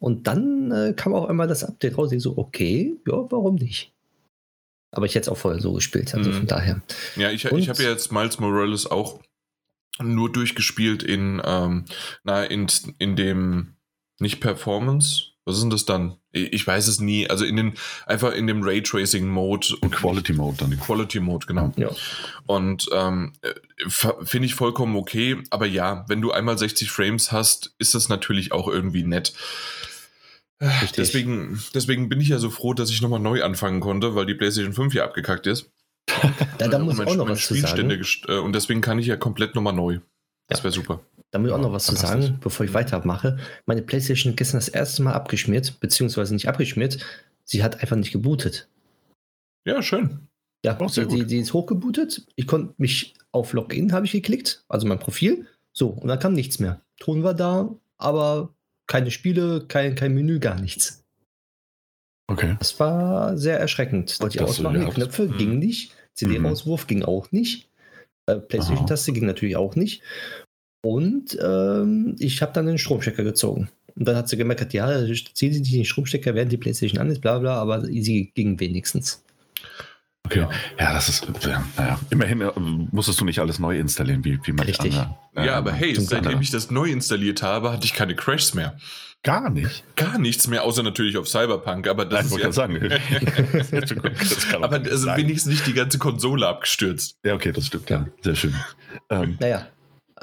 Und 0.00 0.26
dann 0.26 0.70
äh, 0.72 0.92
kam 0.96 1.14
auch 1.14 1.28
einmal 1.28 1.46
das 1.48 1.62
Update 1.64 1.96
raus. 1.96 2.10
Ich 2.12 2.22
so, 2.22 2.36
okay, 2.36 2.96
ja, 3.06 3.14
warum 3.30 3.54
nicht? 3.56 3.92
Aber 4.90 5.06
ich 5.06 5.14
hätte 5.14 5.22
es 5.24 5.28
auch 5.28 5.36
vorher 5.38 5.60
so 5.60 5.72
gespielt, 5.72 6.14
also 6.14 6.30
Mhm. 6.30 6.34
von 6.34 6.46
daher. 6.46 6.82
Ja, 7.16 7.30
ich, 7.30 7.50
Und- 7.50 7.58
ich 7.58 7.68
habe 7.68 7.82
ja 7.82 7.90
jetzt 7.90 8.10
Miles 8.12 8.38
Morales 8.40 8.86
auch 8.86 9.20
nur 10.00 10.30
durchgespielt 10.32 11.02
in, 11.02 11.40
ähm, 11.44 11.84
na, 12.24 12.44
in, 12.44 12.66
in 12.98 13.14
dem, 13.16 13.74
nicht 14.18 14.40
Performance, 14.40 15.32
was 15.46 15.54
ist 15.56 15.62
denn 15.62 15.70
das 15.70 15.84
dann? 15.86 16.16
Ich 16.32 16.66
weiß 16.66 16.88
es 16.88 17.00
nie, 17.00 17.30
also 17.30 17.44
in 17.44 17.56
den, 17.56 17.74
einfach 18.04 18.32
in 18.34 18.46
dem 18.46 18.62
Raytracing-Mode 18.62 19.76
Und 19.80 19.92
Quality 19.92 20.32
Mode 20.34 20.56
dann. 20.58 20.78
Quality 20.78 21.20
Mode, 21.20 21.46
genau. 21.46 21.72
Ja. 21.76 21.88
Und 22.46 22.88
ähm, 22.92 23.32
äh, 23.42 23.54
finde 24.24 24.46
ich 24.46 24.54
vollkommen 24.54 24.96
okay, 24.96 25.42
aber 25.50 25.66
ja, 25.66 26.04
wenn 26.08 26.20
du 26.20 26.32
einmal 26.32 26.58
60 26.58 26.90
Frames 26.90 27.32
hast, 27.32 27.74
ist 27.78 27.94
das 27.94 28.08
natürlich 28.08 28.52
auch 28.52 28.68
irgendwie 28.68 29.04
nett. 29.04 29.32
Äh, 30.58 30.66
Richtig. 30.66 30.92
Deswegen, 30.96 31.62
deswegen 31.74 32.08
bin 32.08 32.20
ich 32.20 32.28
ja 32.28 32.38
so 32.38 32.50
froh, 32.50 32.74
dass 32.74 32.90
ich 32.90 33.00
nochmal 33.02 33.20
neu 33.20 33.42
anfangen 33.44 33.80
konnte, 33.80 34.14
weil 34.14 34.26
die 34.26 34.34
PlayStation 34.34 34.72
5 34.72 34.92
hier 34.92 35.04
abgekackt 35.04 35.46
ist. 35.46 35.70
Ja, 36.58 36.68
da 36.68 36.78
Und 36.78 36.84
muss 36.84 36.94
ich 36.94 36.98
mein- 37.00 37.08
auch 37.08 37.16
noch 37.16 37.28
was 37.28 37.46
zu 37.46 37.54
sagen. 37.54 37.90
äh, 38.28 38.32
Und 38.38 38.52
deswegen 38.54 38.80
kann 38.80 38.98
ich 38.98 39.06
ja 39.06 39.16
komplett 39.16 39.54
nochmal 39.54 39.74
neu. 39.74 40.00
Das 40.48 40.60
Ja. 40.60 40.64
wäre 40.64 40.72
super. 40.74 41.00
Da 41.32 41.38
muss 41.38 41.48
ich 41.48 41.54
auch 41.54 41.60
noch 41.60 41.72
was 41.72 41.86
zu 41.86 41.96
sagen, 41.96 42.38
bevor 42.40 42.64
ich 42.64 42.72
weitermache. 42.72 43.38
Meine 43.66 43.82
PlayStation 43.82 44.36
gestern 44.36 44.58
das 44.58 44.68
erste 44.68 45.02
Mal 45.02 45.12
abgeschmiert, 45.12 45.80
beziehungsweise 45.80 46.34
nicht 46.34 46.48
abgeschmiert. 46.48 46.98
Sie 47.44 47.62
hat 47.62 47.80
einfach 47.80 47.96
nicht 47.96 48.12
gebootet. 48.12 48.68
Ja, 49.66 49.82
schön. 49.82 50.28
Ja, 50.64 50.76
sehr 50.88 51.06
die, 51.06 51.16
die, 51.16 51.26
die 51.26 51.38
ist 51.38 51.52
hochgebootet. 51.52 52.26
Ich 52.36 52.46
konnte 52.46 52.74
mich 52.78 53.14
auf 53.32 53.52
Login 53.52 53.92
habe 53.92 54.06
ich 54.06 54.12
geklickt, 54.12 54.64
also 54.68 54.86
mein 54.86 54.98
Profil. 54.98 55.46
So, 55.72 55.88
und 55.88 56.08
dann 56.08 56.18
kam 56.18 56.32
nichts 56.32 56.58
mehr. 56.58 56.80
Ton 56.98 57.22
war 57.22 57.34
da, 57.34 57.68
aber 57.98 58.54
keine 58.86 59.10
Spiele, 59.10 59.66
kein, 59.68 59.94
kein 59.94 60.14
Menü, 60.14 60.38
gar 60.38 60.58
nichts. 60.58 61.04
Okay. 62.28 62.56
Das 62.58 62.80
war 62.80 63.36
sehr 63.36 63.60
erschreckend. 63.60 64.18
Die 64.20 64.38
das- 64.38 64.48
Ausmachen, 64.48 64.86
die 64.86 64.90
Knöpfe 64.90 65.26
mhm. 65.26 65.36
gingen 65.36 65.58
nicht. 65.58 65.92
CD-Auswurf 66.14 66.86
ging 66.86 67.04
auch 67.04 67.30
nicht. 67.30 67.70
Äh, 68.26 68.36
PlayStation-Taste 68.36 69.12
ging 69.12 69.26
natürlich 69.26 69.56
auch 69.56 69.76
nicht. 69.76 70.02
Und 70.82 71.36
ähm, 71.42 72.16
ich 72.18 72.42
habe 72.42 72.52
dann 72.52 72.66
den 72.66 72.78
Stromstecker 72.78 73.24
gezogen. 73.24 73.68
Und 73.96 74.06
dann 74.06 74.16
hat 74.16 74.28
sie 74.28 74.36
gemerkt, 74.36 74.72
ja, 74.74 75.04
ziehen 75.34 75.52
Sie 75.52 75.62
den 75.62 75.84
Stromstecker, 75.84 76.34
während 76.34 76.52
die 76.52 76.58
PlayStation 76.58 77.00
an 77.00 77.10
ist, 77.10 77.20
bla 77.20 77.38
bla, 77.38 77.56
aber 77.56 77.80
sie 77.86 78.30
ging 78.34 78.60
wenigstens. 78.60 79.22
Okay. 80.26 80.46
Ja, 80.78 80.92
das 80.92 81.08
ist, 81.08 81.26
ja, 81.42 81.64
naja. 81.76 82.00
Immerhin 82.10 82.40
äh, 82.40 82.50
musstest 82.56 83.20
du 83.20 83.24
nicht 83.24 83.38
alles 83.38 83.58
neu 83.58 83.78
installieren, 83.78 84.24
wie, 84.24 84.38
wie 84.42 84.52
manch 84.52 84.68
Richtig. 84.68 84.94
andere. 84.96 85.46
Ja, 85.46 85.54
aber 85.54 85.72
hey, 85.72 85.94
seitdem 85.94 86.26
andere. 86.26 86.42
ich 86.42 86.50
das 86.50 86.70
neu 86.70 86.90
installiert 86.90 87.42
habe, 87.42 87.72
hatte 87.72 87.84
ich 87.84 87.94
keine 87.94 88.16
Crashs 88.16 88.52
mehr. 88.52 88.76
Gar 89.22 89.50
nicht. 89.50 89.84
Gar 89.96 90.18
nichts 90.18 90.46
mehr, 90.46 90.62
außer 90.64 90.82
natürlich 90.82 91.16
auf 91.16 91.28
Cyberpunk, 91.28 91.88
aber 91.88 92.04
das 92.04 92.12
Nein, 92.12 92.26
ist 92.26 92.32
wollte 92.32 92.46
ja, 92.46 92.52
sagen. 92.52 92.80
Das 93.70 94.54
aber 94.54 94.78
nicht 94.78 94.90
also 94.90 95.06
wenigstens 95.16 95.52
nicht 95.52 95.66
die 95.66 95.72
ganze 95.72 95.98
Konsole 95.98 96.46
abgestürzt. 96.46 97.18
Ja, 97.24 97.34
okay, 97.34 97.52
das 97.52 97.66
stimmt, 97.66 97.88
ja. 97.88 98.06
Sehr 98.22 98.34
schön. 98.34 98.54
Ähm, 99.10 99.36
Naja. 99.40 99.66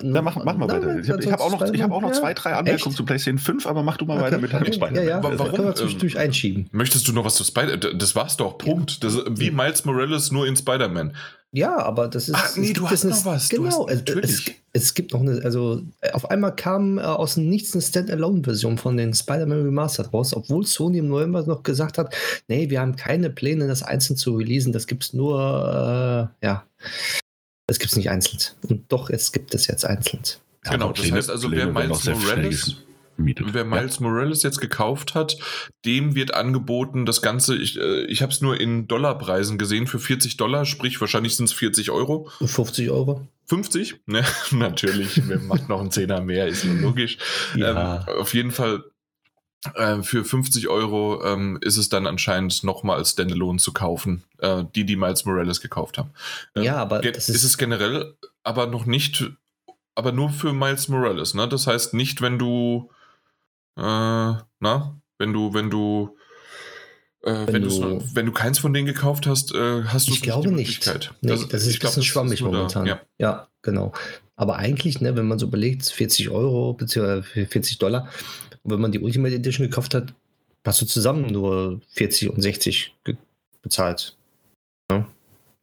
Dann 0.01 0.23
mach, 0.23 0.35
mach 0.43 0.57
mal 0.57 0.65
Na, 0.67 0.73
weiter. 0.75 0.99
Ich 0.99 1.09
habe 1.09 1.31
hab 1.31 1.39
auch, 1.39 1.51
noch- 1.51 1.71
ich 1.73 1.81
hab 1.81 1.91
auch 1.91 2.01
noch 2.01 2.11
zwei, 2.11 2.33
drei 2.33 2.53
Anmerkungen 2.53 2.87
echt? 2.89 2.97
zu 2.97 3.05
PlayStation 3.05 3.37
5, 3.37 3.67
aber 3.67 3.83
mach 3.83 3.97
du 3.97 4.05
mal 4.05 4.19
weiter 4.19 4.37
Okay, 4.37 4.41
mit 4.41 4.53
deinem 4.53 4.61
okay, 4.63 4.73
Spider-Man. 4.73 4.95
Ja, 4.95 5.03
ja, 5.03 5.23
warum, 5.23 5.51
können 5.51 5.67
wir 5.67 5.75
zwischendurch 5.75 6.15
ähm, 6.15 6.21
einschieben. 6.21 6.67
Möchtest 6.71 7.07
du 7.07 7.13
noch 7.13 7.25
was 7.25 7.35
zu 7.35 7.43
Spider? 7.43 7.77
Das 7.77 8.15
war's 8.15 8.37
doch. 8.37 8.57
Punkt. 8.57 9.03
Das 9.03 9.17
wie 9.29 9.51
Miles 9.51 9.85
Morales 9.85 10.31
nur 10.31 10.47
in 10.47 10.55
Spider-Man. 10.55 11.15
Ja, 11.55 11.77
aber 11.77 12.07
das 12.07 12.29
ist. 12.29 12.33
Ah, 12.35 12.49
nee, 12.55 12.69
es 12.69 12.73
du 12.73 12.89
hast 12.89 13.03
noch 13.03 13.25
was. 13.25 13.49
Du 13.49 13.57
Genau, 13.61 13.87
hast- 13.87 14.09
es, 14.09 14.45
es 14.71 14.93
gibt 14.95 15.13
noch 15.13 15.19
eine. 15.21 15.39
Also, 15.43 15.83
äh, 16.01 16.09
auf 16.13 16.31
einmal 16.31 16.55
kam 16.55 16.97
äh, 16.97 17.01
aus 17.03 17.35
dem 17.35 17.47
Nichts 17.47 17.73
eine 17.73 17.83
Standalone-Version 17.83 18.79
von 18.79 18.97
den 18.97 19.13
Spider-Man 19.13 19.61
Remastered 19.61 20.11
raus, 20.11 20.33
obwohl 20.33 20.65
Sony 20.65 20.97
im 20.97 21.09
November 21.09 21.45
noch 21.45 21.61
gesagt 21.61 21.99
hat: 21.99 22.15
Nee, 22.47 22.71
wir 22.71 22.81
haben 22.81 22.95
keine 22.95 23.29
Pläne, 23.29 23.67
das 23.67 23.83
einzeln 23.83 24.17
zu 24.17 24.35
releasen. 24.35 24.73
Das 24.73 24.87
gibt's 24.87 25.13
nur. 25.13 26.31
Äh, 26.41 26.45
ja. 26.45 26.63
Das 27.67 27.79
gibt's 27.79 27.95
nicht 27.95 28.09
einzeln. 28.09 28.39
Und 28.67 28.91
doch, 28.91 29.09
es 29.09 29.31
gibt 29.31 29.53
es 29.55 29.67
jetzt 29.67 29.85
einzeln. 29.85 30.21
Ja, 30.65 30.71
genau, 30.71 30.91
das 30.91 31.11
heißt 31.11 31.29
also, 31.29 31.51
wer 31.51 31.67
Miles 31.67 32.05
Morales, 32.05 32.77
wer 33.17 33.65
Miles 33.65 33.99
Morales 33.99 34.43
jetzt 34.43 34.59
gekauft 34.59 35.13
hat, 35.13 35.37
dem 35.85 36.15
wird 36.15 36.33
angeboten, 36.33 37.05
das 37.05 37.21
Ganze, 37.21 37.55
ich, 37.55 37.77
äh, 37.79 38.05
ich 38.05 38.21
habe 38.21 38.31
es 38.31 38.41
nur 38.41 38.59
in 38.59 38.87
Dollarpreisen 38.87 39.57
gesehen, 39.57 39.87
für 39.87 39.99
40 39.99 40.37
Dollar, 40.37 40.65
sprich 40.65 40.99
wahrscheinlich 41.01 41.35
sind 41.35 41.45
es 41.45 41.53
40 41.53 41.91
Euro. 41.91 42.29
50 42.39 42.91
Euro. 42.91 43.27
50? 43.45 44.01
Ne, 44.05 44.23
natürlich, 44.51 45.21
wer 45.27 45.39
macht 45.39 45.69
noch 45.69 45.81
einen 45.81 45.91
Zehner 45.91 46.21
mehr, 46.21 46.47
ist 46.47 46.65
nur 46.65 46.75
logisch. 46.75 47.17
Ja. 47.55 48.05
Ähm, 48.07 48.19
auf 48.19 48.33
jeden 48.33 48.51
Fall 48.51 48.83
äh, 49.75 50.01
für 50.03 50.23
50 50.25 50.67
Euro 50.67 51.23
ähm, 51.23 51.57
ist 51.61 51.77
es 51.77 51.89
dann 51.89 52.05
anscheinend 52.07 52.63
nochmal 52.63 52.97
als 52.97 53.11
Standalone 53.11 53.59
zu 53.59 53.71
kaufen, 53.73 54.23
äh, 54.39 54.63
die, 54.75 54.85
die 54.85 54.95
Miles 54.95 55.25
Morales 55.25 55.61
gekauft 55.61 55.97
haben. 55.97 56.11
Ähm, 56.55 56.63
Ja, 56.63 56.75
aber 56.77 57.03
ist, 57.03 57.29
ist- 57.29 57.43
es 57.43 57.57
generell, 57.57 58.15
aber 58.43 58.67
noch 58.67 58.85
nicht, 58.85 59.25
aber 59.95 60.11
nur 60.11 60.29
für 60.29 60.53
Miles 60.53 60.87
Morales, 60.89 61.33
ne? 61.33 61.47
Das 61.47 61.67
heißt 61.67 61.93
nicht, 61.93 62.21
wenn 62.21 62.37
du, 62.39 62.89
äh, 63.77 63.81
na, 63.81 64.95
wenn 65.17 65.33
du, 65.33 65.53
wenn 65.53 65.69
du, 65.69 66.17
äh, 67.23 67.31
wenn, 67.47 67.53
Wenn 67.53 67.61
du- 67.63 68.03
wenn 68.15 68.25
du 68.25 68.31
keins 68.33 68.59
von 68.59 68.73
denen 68.73 68.85
gekauft 68.85 69.27
hast, 69.27 69.53
äh, 69.55 69.83
hast 69.85 70.09
du 70.09 70.13
Ich 70.13 70.21
glaube 70.21 70.51
nicht. 70.51 70.85
Nee, 71.21 71.29
das, 71.29 71.41
ist 71.43 71.67
ein 71.67 71.79
glaub, 71.79 71.91
bisschen 71.91 72.03
schwammig 72.03 72.41
nur 72.41 72.51
da. 72.51 72.57
momentan. 72.57 72.85
Ja. 72.85 73.01
Ja. 73.17 73.47
genau. 73.61 73.93
Aber 74.35 74.57
eigentlich, 74.57 74.99
ne, 74.99 75.15
wenn 75.15 75.27
man 75.27 75.39
so 75.39 75.45
überlegt, 75.45 75.85
40 75.85 76.29
Euro 76.31 76.73
bzw. 76.73 77.45
40 77.45 77.77
Dollar, 77.77 78.09
und 78.63 78.71
wenn 78.71 78.81
man 78.81 78.91
die 78.91 78.99
Ultimate 78.99 79.35
Edition 79.35 79.67
gekauft 79.67 79.93
hat, 79.93 80.13
hast 80.65 80.81
du 80.81 80.85
zusammen 80.85 81.27
nur 81.27 81.81
40 81.89 82.29
und 82.29 82.41
60 82.41 82.95
ge- 83.03 83.17
bezahlt. 83.61 84.17
Ja? 84.89 85.07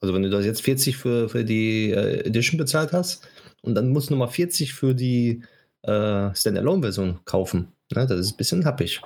Also 0.00 0.14
wenn 0.14 0.22
du 0.22 0.30
das 0.30 0.44
jetzt 0.44 0.62
40 0.62 0.96
für, 0.96 1.28
für 1.28 1.44
die 1.44 1.90
äh, 1.90 2.20
Edition 2.26 2.58
bezahlt 2.58 2.92
hast 2.92 3.28
und 3.62 3.74
dann 3.74 3.90
musst 3.90 4.08
du 4.10 4.14
nochmal 4.14 4.28
40 4.28 4.72
für 4.74 4.94
die 4.94 5.42
äh, 5.82 6.34
Standalone-Version 6.34 7.20
kaufen. 7.24 7.72
Ne, 7.92 8.06
das 8.06 8.20
ist 8.20 8.32
ein 8.32 8.36
bisschen 8.36 8.64
happig. 8.64 9.00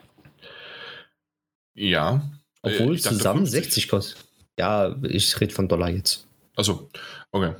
Ja. 1.74 2.22
Äh, 2.62 2.78
Obwohl 2.78 2.96
dachte 2.96 3.16
zusammen 3.16 3.46
50. 3.46 3.64
60 3.64 3.88
kostet. 3.88 4.24
Ja, 4.58 4.94
ich 5.02 5.40
rede 5.40 5.52
von 5.54 5.68
Dollar 5.68 5.90
jetzt. 5.90 6.26
Also, 6.56 6.88
okay. 7.32 7.54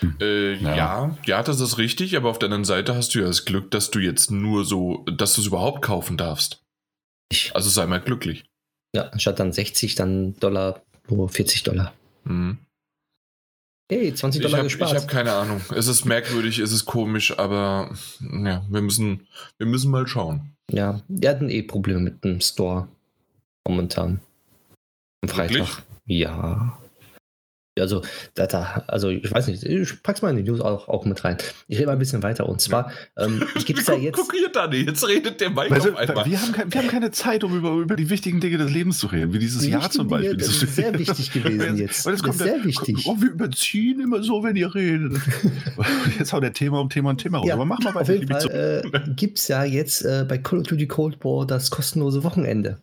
Hm. 0.00 0.16
Äh, 0.20 0.54
Ja. 0.54 0.76
ja. 0.76 1.18
ja, 1.24 1.42
das 1.42 1.60
ist 1.60 1.78
richtig, 1.78 2.16
aber 2.16 2.30
auf 2.30 2.38
der 2.38 2.46
anderen 2.48 2.64
Seite 2.64 2.94
hast 2.96 3.14
du 3.14 3.20
ja 3.20 3.26
das 3.26 3.44
Glück, 3.44 3.70
dass 3.70 3.90
du 3.90 3.98
jetzt 4.00 4.30
nur 4.30 4.64
so, 4.64 5.04
dass 5.04 5.34
du 5.34 5.40
es 5.40 5.46
überhaupt 5.46 5.82
kaufen 5.82 6.16
darfst. 6.16 6.62
Ich, 7.30 7.54
Also 7.54 7.70
sei 7.70 7.86
mal 7.86 8.00
glücklich. 8.00 8.44
ja, 8.94 9.04
anstatt 9.08 9.38
dann 9.40 9.52
60, 9.52 9.94
dann 9.94 10.34
Dollar, 10.40 10.82
nur 11.08 11.28
40 11.28 11.62
Dollar. 11.62 11.92
Mhm. 12.24 12.58
Hey, 13.90 14.14
20 14.14 14.40
Ich 14.40 14.42
Dollar 14.46 14.58
habe 14.58 14.68
gespart. 14.68 14.94
hab 14.94 15.08
keine 15.08 15.32
Ahnung. 15.32 15.60
Es 15.74 15.86
ist 15.86 16.04
merkwürdig, 16.06 16.58
es 16.58 16.72
ist 16.72 16.84
komisch, 16.86 17.38
aber 17.38 17.94
ja, 18.20 18.64
wir 18.68 18.80
müssen, 18.80 19.26
wir 19.58 19.66
müssen 19.66 19.90
mal 19.90 20.06
schauen. 20.06 20.56
Ja, 20.70 21.02
wir 21.08 21.28
hatten 21.30 21.50
eh 21.50 21.62
Probleme 21.62 22.00
mit 22.00 22.24
dem 22.24 22.40
Store 22.40 22.88
momentan. 23.68 24.20
Am 25.22 25.28
Freitag. 25.28 25.54
Wirklich? 25.58 25.76
Ja. 26.06 26.78
Also, 27.78 28.02
da, 28.34 28.46
da, 28.46 28.84
also 28.86 29.08
ich 29.08 29.30
weiß 29.32 29.46
nicht, 29.46 29.64
ich 29.64 30.02
pack's 30.02 30.20
mal 30.20 30.28
in 30.28 30.36
die 30.36 30.42
News 30.42 30.60
auch, 30.60 30.88
auch 30.88 31.06
mit 31.06 31.24
rein. 31.24 31.38
Ich 31.68 31.78
rede 31.78 31.86
mal 31.86 31.94
ein 31.94 31.98
bisschen 31.98 32.22
weiter 32.22 32.46
und 32.46 32.60
zwar 32.60 32.92
ähm, 33.16 33.42
gibt's 33.64 33.86
ja 33.88 33.94
Guck, 33.94 34.02
jetzt. 34.02 34.16
guck 34.16 34.32
hier, 34.34 34.48
Dani, 34.50 34.76
jetzt 34.76 35.08
redet 35.08 35.40
der 35.40 35.48
Mike 35.48 35.70
Weißt 35.70 35.86
auf 35.88 35.92
du, 35.94 35.96
einmal. 35.96 36.26
wir, 36.26 36.42
haben 36.42 36.52
kein, 36.52 36.70
wir 36.72 36.80
haben 36.82 36.88
keine 36.88 37.10
Zeit, 37.12 37.44
um 37.44 37.56
über, 37.56 37.70
über 37.70 37.96
die 37.96 38.10
wichtigen 38.10 38.40
Dinge 38.40 38.58
des 38.58 38.70
Lebens 38.70 38.98
zu 38.98 39.06
reden, 39.06 39.32
wie 39.32 39.38
dieses 39.38 39.62
Die 39.62 39.70
Jahr 39.70 39.90
zum 39.90 40.06
Beispiel. 40.08 40.36
Dinge, 40.36 40.42
das 40.44 40.62
ist 40.62 40.76
sehr 40.76 40.98
wichtig 40.98 41.32
gewesen 41.32 41.78
jetzt. 41.78 42.04
Weil 42.04 42.12
das 42.12 42.20
Das 42.20 42.22
kommt 42.22 42.34
ist 42.34 42.42
sehr 42.46 42.64
wichtig. 42.64 43.04
Oh, 43.06 43.16
wir 43.18 43.30
überziehen 43.30 44.00
immer 44.00 44.22
so, 44.22 44.42
wenn 44.44 44.56
ihr 44.56 44.74
redet. 44.74 45.18
Jetzt 46.18 46.32
haut 46.34 46.42
der 46.42 46.52
Thema 46.52 46.80
um 46.80 46.90
Thema 46.90 47.08
und 47.10 47.18
Thema 47.22 47.38
raus. 47.38 47.48
Ja, 47.48 47.54
Aber 47.54 47.64
mach 47.64 47.78
mal 47.80 47.88
Auf 47.90 47.94
weiter. 47.94 48.12
jeden 48.12 48.24
ich 48.24 48.28
gebe 48.38 48.50
Fall 48.52 48.82
äh, 49.08 49.10
gibt 49.16 49.38
es 49.38 49.48
ja 49.48 49.64
jetzt 49.64 50.02
äh, 50.04 50.26
bei 50.28 50.36
Call 50.38 50.58
of 50.60 50.66
Duty 50.66 50.86
Cold 50.88 51.24
War 51.24 51.46
das 51.46 51.70
kostenlose 51.70 52.22
Wochenende. 52.22 52.78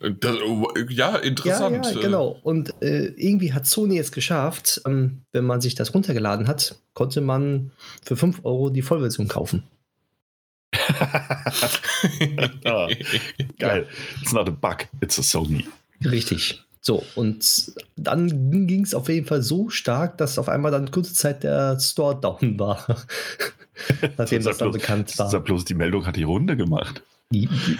Das, 0.00 0.36
ja, 0.88 1.16
interessant. 1.16 1.86
Ja, 1.86 1.92
ja, 1.92 2.00
genau. 2.00 2.38
Und 2.42 2.74
äh, 2.82 3.06
irgendwie 3.16 3.52
hat 3.52 3.66
Sony 3.66 3.98
es 3.98 4.10
geschafft, 4.12 4.82
ähm, 4.86 5.22
wenn 5.32 5.44
man 5.44 5.60
sich 5.60 5.74
das 5.74 5.94
runtergeladen 5.94 6.48
hat, 6.48 6.76
konnte 6.94 7.20
man 7.20 7.70
für 8.02 8.16
5 8.16 8.44
Euro 8.44 8.70
die 8.70 8.82
Vollversion 8.82 9.28
kaufen. 9.28 9.62
Ah, 12.64 12.88
Geil. 13.58 13.86
It's 14.20 14.32
not 14.32 14.48
a 14.48 14.50
bug, 14.50 14.86
it's 15.00 15.18
a 15.18 15.22
Sony. 15.22 15.64
Richtig. 16.04 16.62
So, 16.80 17.02
und 17.14 17.72
dann 17.96 18.66
ging 18.66 18.82
es 18.82 18.94
auf 18.94 19.08
jeden 19.08 19.26
Fall 19.26 19.42
so 19.42 19.70
stark, 19.70 20.18
dass 20.18 20.38
auf 20.38 20.48
einmal 20.48 20.70
dann 20.70 20.90
kurze 20.90 21.14
Zeit 21.14 21.42
der 21.42 21.78
Store 21.80 22.18
down 22.20 22.58
war. 22.58 22.84
Nachdem 24.18 24.42
das 24.42 24.58
dann 24.58 24.70
bloß, 24.70 24.82
bekannt 24.82 25.18
das 25.18 25.28
ist 25.28 25.32
ja 25.32 25.38
war. 25.38 25.44
bloß 25.44 25.64
die 25.64 25.74
Meldung 25.74 26.06
hat 26.06 26.16
die 26.16 26.24
Runde 26.24 26.56
gemacht. 26.56 27.02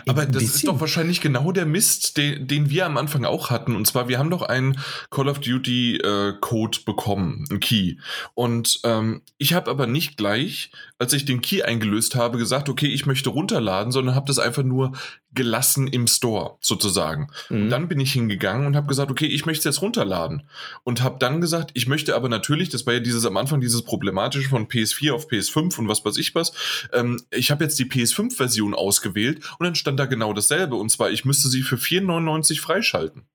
Aber 0.07 0.27
das 0.27 0.43
ist 0.43 0.67
doch 0.67 0.81
wahrscheinlich 0.81 1.21
genau 1.21 1.53
der 1.53 1.67
Mist, 1.67 2.17
den, 2.17 2.47
den 2.47 2.71
wir 2.71 2.87
am 2.87 2.97
Anfang 2.97 3.25
auch 3.25 3.51
hatten. 3.51 3.77
Und 3.77 3.87
zwar, 3.87 4.09
wir 4.09 4.19
haben 4.19 4.31
doch 4.31 4.43
einen 4.43 4.79
Call 5.11 5.29
of 5.29 5.41
Duty 5.41 5.99
äh, 5.99 6.35
Code 6.41 6.79
bekommen, 6.85 7.47
einen 7.51 7.61
Key. 7.61 7.97
Und 8.35 8.81
ähm, 8.85 9.23
ich 9.39 9.55
habe 9.55 9.71
aber 9.71 9.87
nicht 9.87 10.17
gleich, 10.17 10.73
als 11.05 11.13
ich 11.13 11.27
den 11.27 11.43
Key 11.43 11.63
eingelöst 11.63 12.15
habe, 12.15 12.39
gesagt, 12.39 12.71
okay, 12.71 12.87
ich 12.87 13.05
möchte 13.05 13.29
runterladen, 13.29 13.93
sondern 13.93 14.15
habe 14.15 14.27
das 14.27 14.39
einfach 14.39 14.63
nur 14.63 14.93
gelassen 15.35 15.87
im 15.87 16.07
Store 16.07 16.57
sozusagen. 16.61 17.29
Mhm. 17.51 17.69
Dann 17.69 17.89
bin 17.89 18.01
ich 18.01 18.13
hingegangen 18.13 18.67
und 18.67 18.75
habe 18.75 18.87
gesagt, 18.87 19.11
okay, 19.11 19.27
ich 19.27 19.45
möchte 19.45 19.69
es 19.69 19.77
jetzt 19.77 19.83
runterladen. 19.83 20.49
Und 20.83 21.03
habe 21.03 21.19
dann 21.19 21.43
gesagt, 21.43 21.73
ich 21.75 21.87
möchte 21.87 22.17
aber 22.17 22.31
natürlich, 22.31 22.71
das 22.71 22.87
war 22.87 22.95
ja 22.95 23.01
dieses 23.01 23.27
am 23.27 23.37
Anfang 23.37 23.61
dieses 23.61 23.83
problematische 23.83 24.49
von 24.49 24.67
PS4 24.67 25.13
auf 25.13 25.29
PS5 25.29 25.79
und 25.79 25.89
was 25.89 26.05
weiß 26.05 26.17
ich 26.17 26.35
was, 26.35 26.53
ähm, 26.93 27.21
ich 27.31 27.51
habe 27.51 27.65
jetzt 27.65 27.79
die 27.79 27.85
PS5-Version 27.85 28.75
ausgewählt 28.75 29.41
und 29.59 29.65
dann 29.65 29.75
stand 29.75 30.01
da 30.01 30.07
genau 30.07 30.33
dasselbe. 30.33 30.77
Und 30.77 30.89
zwar, 30.89 31.11
ich 31.11 31.27
müsste 31.27 31.49
sie 31.49 31.63
für 31.63 31.77
4,99 31.77 32.61
freischalten. 32.61 33.27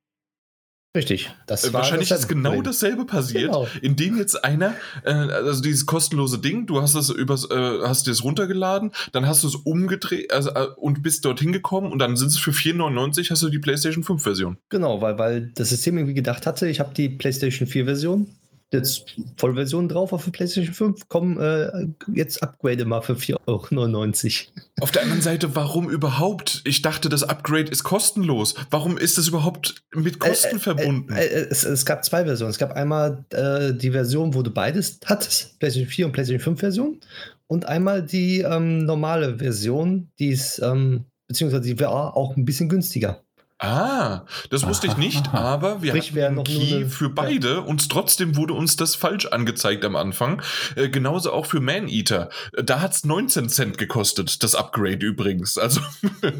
Richtig. 1.00 1.32
Das 1.48 1.64
Äh, 1.64 1.72
Wahrscheinlich 1.72 2.10
das 2.10 2.20
ist 2.22 2.28
genau 2.28 2.50
Problem. 2.50 2.64
dasselbe 2.66 3.06
passiert, 3.06 3.46
Genau. 3.46 3.68
indem 3.82 4.18
jetzt 4.18 4.44
einer, 4.44 4.74
äh, 5.06 5.12
also 5.12 5.62
dieses 5.62 5.86
kostenlose 5.86 6.40
Ding, 6.40 6.68
du 6.68 6.82
hast 6.82 6.94
es 6.96 7.10
übers, 7.10 7.50
äh, 7.50 7.80
hast 7.86 8.06
dir 8.06 8.12
es 8.12 8.22
runtergeladen, 8.22 8.92
dann 9.14 9.26
hast 9.26 9.44
du 9.44 9.48
es 9.48 9.56
umgedreht 9.56 10.34
also, 10.34 10.50
äh, 10.50 10.68
und 10.76 11.02
bist 11.02 11.24
dorthin 11.24 11.54
gekommen 11.54 11.90
und 11.94 12.00
dann 12.00 12.18
sind 12.18 12.28
es 12.28 12.38
für 12.38 12.52
4,99 12.52 13.32
hast 13.32 13.42
du 13.44 13.50
die 13.50 13.60
PlayStation 13.60 14.04
5 14.04 14.22
Version. 14.22 14.58
Genau, 14.68 15.02
weil, 15.02 15.18
weil 15.18 15.52
das 15.56 15.70
System 15.70 15.98
irgendwie 15.98 16.16
gedacht 16.16 16.46
hatte, 16.46 16.68
ich 16.68 16.82
habe 16.82 16.94
die 16.94 17.08
PlayStation 17.08 17.66
4 17.66 17.86
Version, 17.86 18.28
jetzt 18.72 19.16
Vollversion 19.38 19.88
drauf 19.88 20.14
auf 20.14 20.24
der 20.24 20.32
PlayStation 20.32 20.74
5, 20.74 21.08
komm, 21.08 21.40
äh, 21.40 21.88
jetzt 22.14 22.44
upgrade 22.44 22.86
mal 22.86 23.02
für 23.02 23.14
4,99 23.16 23.38
Euro. 23.48 24.62
Auf 24.82 24.92
der 24.92 25.04
anderen 25.04 25.22
Seite, 25.22 25.56
warum 25.56 25.90
überhaupt? 25.90 26.62
Ich 26.66 26.82
dachte, 26.82 27.10
das 27.10 27.24
Upgrade 27.24 27.72
ist 27.72 27.84
kostenlos. 27.84 28.56
Warum 28.70 28.98
ist 28.98 29.18
das 29.18 29.28
überhaupt 29.28 29.84
mit 29.94 30.20
Kosten 30.20 30.60
verbunden? 30.60 31.12
Äh, 31.14 31.26
äh, 31.26 31.48
es, 31.50 31.64
es 31.64 31.86
gab 31.86 32.06
zwei 32.06 32.26
Versionen. 32.26 32.52
Es 32.52 32.60
gab 32.60 32.74
einmal 32.74 33.26
äh, 33.32 33.74
die 33.74 33.92
Version, 33.92 34.34
wo 34.34 34.44
du 34.44 34.52
beides 34.52 35.00
hattest, 35.06 35.60
PlayStation 35.60 35.90
4 35.90 36.06
und 36.06 36.12
PlayStation 36.12 36.44
5 36.44 36.60
Version, 36.60 37.00
und 37.48 37.66
einmal 37.66 38.04
die 38.04 38.42
ähm, 38.42 38.86
normale 38.86 39.40
Version, 39.40 40.12
die 40.20 40.30
ist, 40.30 40.60
ähm, 40.60 41.06
beziehungsweise 41.28 41.64
die 41.64 41.80
war 41.80 42.16
auch 42.16 42.38
ein 42.38 42.46
bisschen 42.46 42.70
günstiger. 42.70 43.24
Ah, 43.62 44.22
das 44.50 44.66
wusste 44.66 44.88
ich 44.88 44.96
nicht, 44.96 45.34
aber 45.34 45.82
wir 45.82 45.92
Sprich, 45.92 46.12
hatten 46.12 46.38
einen 46.40 46.44
Key 46.46 46.86
für 46.86 47.10
beide 47.10 47.60
und 47.60 47.90
trotzdem 47.90 48.38
wurde 48.38 48.54
uns 48.54 48.78
das 48.78 48.96
falsch 48.96 49.26
angezeigt 49.26 49.84
am 49.84 49.98
Anfang. 49.98 50.42
Äh, 50.76 50.88
genauso 50.88 51.34
auch 51.34 51.46
für 51.46 51.60
Man-Eater. 51.60 52.30
Äh, 52.54 52.64
Da 52.64 52.80
hat's 52.80 53.04
19 53.04 53.50
Cent 53.50 53.78
gekostet, 53.78 54.44
das 54.44 54.56
Upgrade 54.56 55.06
übrigens. 55.06 55.58
Also 55.58 55.82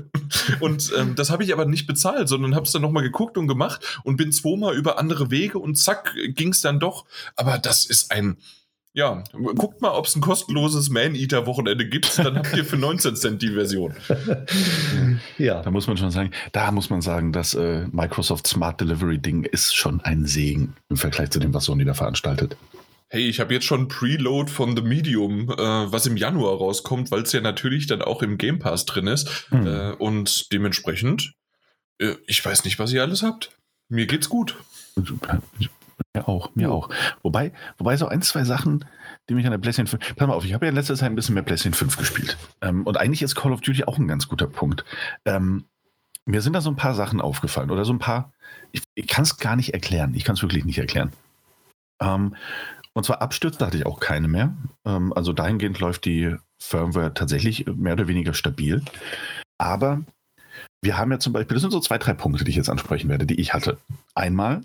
und 0.62 0.94
ähm, 0.98 1.16
das 1.16 1.30
habe 1.30 1.44
ich 1.44 1.52
aber 1.52 1.66
nicht 1.66 1.88
bezahlt, 1.88 2.30
sondern 2.30 2.56
habe 2.56 2.66
es 2.66 2.72
dann 2.72 2.82
nochmal 2.82 3.04
geguckt 3.04 3.38
und 3.38 3.48
gemacht 3.50 4.00
und 4.06 4.16
bin 4.16 4.32
zweimal 4.32 4.74
über 4.76 4.98
andere 4.98 5.30
Wege 5.30 5.60
und 5.60 5.76
zack, 5.76 6.16
ging's 6.30 6.62
dann 6.62 6.80
doch. 6.80 7.04
Aber 7.36 7.58
das 7.58 7.86
ist 7.86 8.12
ein 8.12 8.38
ja, 8.94 9.24
guckt 9.34 9.82
mal, 9.82 9.92
ob 9.92 10.08
es 10.08 10.16
ein 10.16 10.22
kostenloses 10.22 10.90
Man-Eater-Wochenende 10.90 11.88
gibt, 11.88 12.18
dann 12.18 12.38
habt 12.38 12.56
ihr 12.56 12.66
für 12.66 12.78
19 12.78 13.16
Cent 13.16 13.42
die 13.42 13.52
Version. 13.52 13.96
Ja. 15.38 15.62
Da 15.62 15.72
muss 15.72 15.88
man 15.88 15.98
schon 15.98 16.12
sagen, 16.12 16.32
da 16.52 16.72
muss 16.72 16.90
man 16.90 17.02
sagen, 17.02 17.32
das 17.32 17.54
äh, 17.54 17.86
Microsoft 17.92 18.48
Smart 18.48 18.80
Delivery 18.82 19.18
Ding 19.18 19.44
ist 19.44 19.76
schon 19.76 20.02
ein 20.02 20.26
Segen 20.26 20.76
im 20.90 20.98
Vergleich 20.98 21.30
zu 21.30 21.40
dem, 21.40 21.54
was 21.54 21.66
Sony 21.66 21.86
da 21.86 21.94
veranstaltet. 21.94 22.58
Hey, 23.10 23.28
ich 23.28 23.40
habe 23.40 23.54
jetzt 23.54 23.66
schon 23.66 23.88
Preload 23.88 24.52
von 24.52 24.76
The 24.76 24.84
Medium, 24.84 25.50
äh, 25.50 25.58
was 25.58 26.06
im 26.06 26.18
Januar 26.18 26.58
rauskommt, 26.58 27.12
weil 27.12 27.24
es 27.24 27.32
ja 27.32 27.42
natürlich 27.42 27.88
dann 27.88 28.02
auch 28.02 28.22
im 28.22 28.38
Game 28.38 28.60
Pass 28.60 28.86
drin 28.86 29.08
ist. 29.08 29.48
Hm. 29.50 29.68
Äh, 29.68 29.92
und 29.94 30.52
dementsprechend, 30.52 31.34
äh, 32.00 32.16
ich 32.28 32.44
weiß 32.44 32.66
nicht, 32.66 32.80
was 32.80 32.92
ihr 32.92 33.02
alles 33.02 33.24
habt. 33.24 33.58
Mir 33.88 34.06
geht's 34.06 34.30
gut. 34.30 34.58
Mir 36.16 36.28
auch, 36.28 36.56
mir 36.56 36.72
auch. 36.72 36.90
Wobei, 37.22 37.52
wobei 37.78 37.98
so 37.98 38.08
ein, 38.08 38.22
zwei 38.22 38.44
Sachen, 38.44 38.86
die 39.30 39.36
mich 39.36 39.46
an 39.46 39.52
der 39.52 39.58
PlayStation 39.60 40.00
5. 40.00 40.16
Pass 40.16 40.28
mal 40.28 40.34
auf, 40.34 40.46
ich 40.46 40.54
habe 40.54 40.66
ja 40.66 40.70
in 40.70 40.76
letzter 40.76 40.96
Zeit 40.96 41.10
ein 41.10 41.16
bisschen 41.16 41.36
mehr 41.36 41.44
PlayStation 41.44 41.74
5 41.74 41.98
gespielt. 41.98 42.38
Ähm, 42.62 42.86
und 42.86 42.98
eigentlich 42.98 43.22
ist 43.22 43.36
Call 43.36 43.52
of 43.52 43.62
Duty 43.62 43.86
auch 43.86 43.98
ein 43.98 44.08
ganz 44.08 44.28
guter 44.28 44.48
Punkt. 44.48 44.86
Ähm, 45.26 45.66
mir 46.26 46.42
sind 46.42 46.54
da 46.54 46.62
so 46.62 46.70
ein 46.70 46.76
paar 46.76 46.94
Sachen 46.94 47.22
aufgefallen 47.22 47.72
oder 47.72 47.86
so 47.86 47.94
ein 47.94 48.00
paar. 48.00 48.34
Ich, 48.72 48.84
ich 48.96 49.08
kann 49.08 49.24
es 49.24 49.38
gar 49.38 49.56
nicht 49.56 49.74
erklären. 49.74 50.14
Ich 50.16 50.24
kann 50.24 50.36
es 50.36 50.42
wirklich 50.42 50.66
nicht 50.66 50.78
erklären. 50.78 51.12
Ähm, 52.02 52.36
und 52.94 53.04
zwar 53.06 53.22
Abstürze 53.22 53.66
hatte 53.66 53.78
ich 53.78 53.86
auch 53.86 54.00
keine 54.00 54.28
mehr. 54.28 54.56
Ähm, 54.86 55.14
also 55.14 55.34
dahingehend 55.34 55.80
läuft 55.80 56.06
die 56.06 56.36
Firmware 56.60 57.14
tatsächlich 57.14 57.66
mehr 57.68 57.94
oder 57.94 58.08
weniger 58.08 58.34
stabil. 58.34 58.84
Aber 59.58 60.04
wir 60.82 60.98
haben 60.98 61.12
ja 61.12 61.20
zum 61.20 61.34
Beispiel, 61.34 61.56
das 61.56 61.62
sind 61.62 61.72
so 61.72 61.80
zwei, 61.80 61.98
drei 61.98 62.14
Punkte, 62.14 62.44
die 62.44 62.52
ich 62.52 62.58
jetzt 62.58 62.70
ansprechen 62.70 63.10
werde, 63.10 63.26
die 63.26 63.40
ich 63.40 63.54
hatte. 63.54 63.78
Einmal 64.16 64.62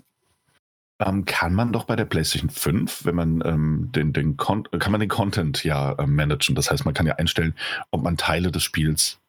ähm, 0.99 1.25
kann 1.25 1.53
man 1.53 1.73
doch 1.73 1.83
bei 1.83 1.95
der 1.95 2.05
PlayStation 2.05 2.49
5, 2.49 3.05
wenn 3.05 3.15
man 3.15 3.41
ähm, 3.45 3.89
den, 3.91 4.13
den 4.13 4.37
Con 4.37 4.63
kann 4.63 4.91
man 4.91 5.01
den 5.01 5.09
Content 5.09 5.63
ja 5.63 5.97
ähm, 5.99 6.15
managen. 6.15 6.55
Das 6.55 6.71
heißt, 6.71 6.85
man 6.85 6.93
kann 6.93 7.05
ja 7.05 7.15
einstellen, 7.15 7.53
ob 7.91 8.03
man 8.03 8.17
Teile 8.17 8.51
des 8.51 8.63
Spiels 8.63 9.19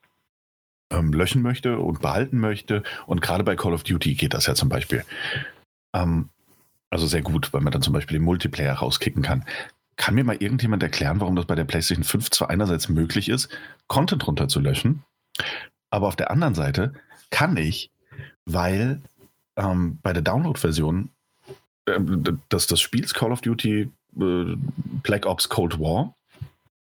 ähm, 0.90 1.12
löschen 1.12 1.42
möchte 1.42 1.78
und 1.78 2.00
behalten 2.00 2.38
möchte. 2.38 2.82
Und 3.06 3.20
gerade 3.20 3.42
bei 3.42 3.56
Call 3.56 3.75
of 3.75 3.82
Duty 3.82 4.14
geht 4.14 4.35
das 4.35 4.46
ja 4.46 4.54
zum 4.54 4.68
Beispiel. 4.68 5.04
Ähm, 5.92 6.28
also 6.90 7.06
sehr 7.06 7.23
gut, 7.23 7.52
weil 7.52 7.62
man 7.62 7.73
dann 7.73 7.82
zum 7.82 7.92
Beispiel 7.92 8.18
den 8.18 8.25
Multiplayer 8.25 8.75
rauskicken 8.75 9.23
kann. 9.23 9.44
Kann 9.96 10.14
mir 10.14 10.25
mal 10.25 10.37
irgendjemand 10.37 10.82
erklären, 10.82 11.20
warum 11.20 11.35
das 11.35 11.46
bei 11.46 11.54
der 11.54 11.64
PlayStation 11.64 12.04
5 12.04 12.30
zwar 12.30 12.50
einerseits 12.50 12.88
möglich 12.88 13.28
ist, 13.28 13.49
Content 13.88 14.26
runterzulöschen, 14.26 15.02
aber 15.90 16.06
auf 16.06 16.16
der 16.16 16.30
anderen 16.30 16.54
Seite 16.54 16.92
kann 17.30 17.56
ich, 17.56 17.90
weil 18.44 19.02
ähm, 19.56 19.99
bei 20.02 20.12
der 20.12 20.23
Download-Version 20.23 21.11
ähm, 21.87 22.23
d- 22.23 22.35
des, 22.50 22.66
des 22.66 22.81
Spiels 22.81 23.14
Call 23.14 23.33
of 23.33 23.40
Duty 23.40 23.90
äh, 24.21 24.57
Black 25.02 25.26
Ops 25.26 25.49
Cold 25.49 25.78
War 25.78 26.14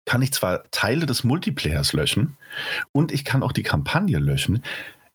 kann 0.05 0.21
ich 0.21 0.33
zwar 0.33 0.69
Teile 0.71 1.05
des 1.05 1.23
Multiplayers 1.23 1.93
löschen 1.93 2.35
und 2.91 3.11
ich 3.11 3.23
kann 3.23 3.43
auch 3.43 3.51
die 3.51 3.63
Kampagne 3.63 4.17
löschen. 4.17 4.63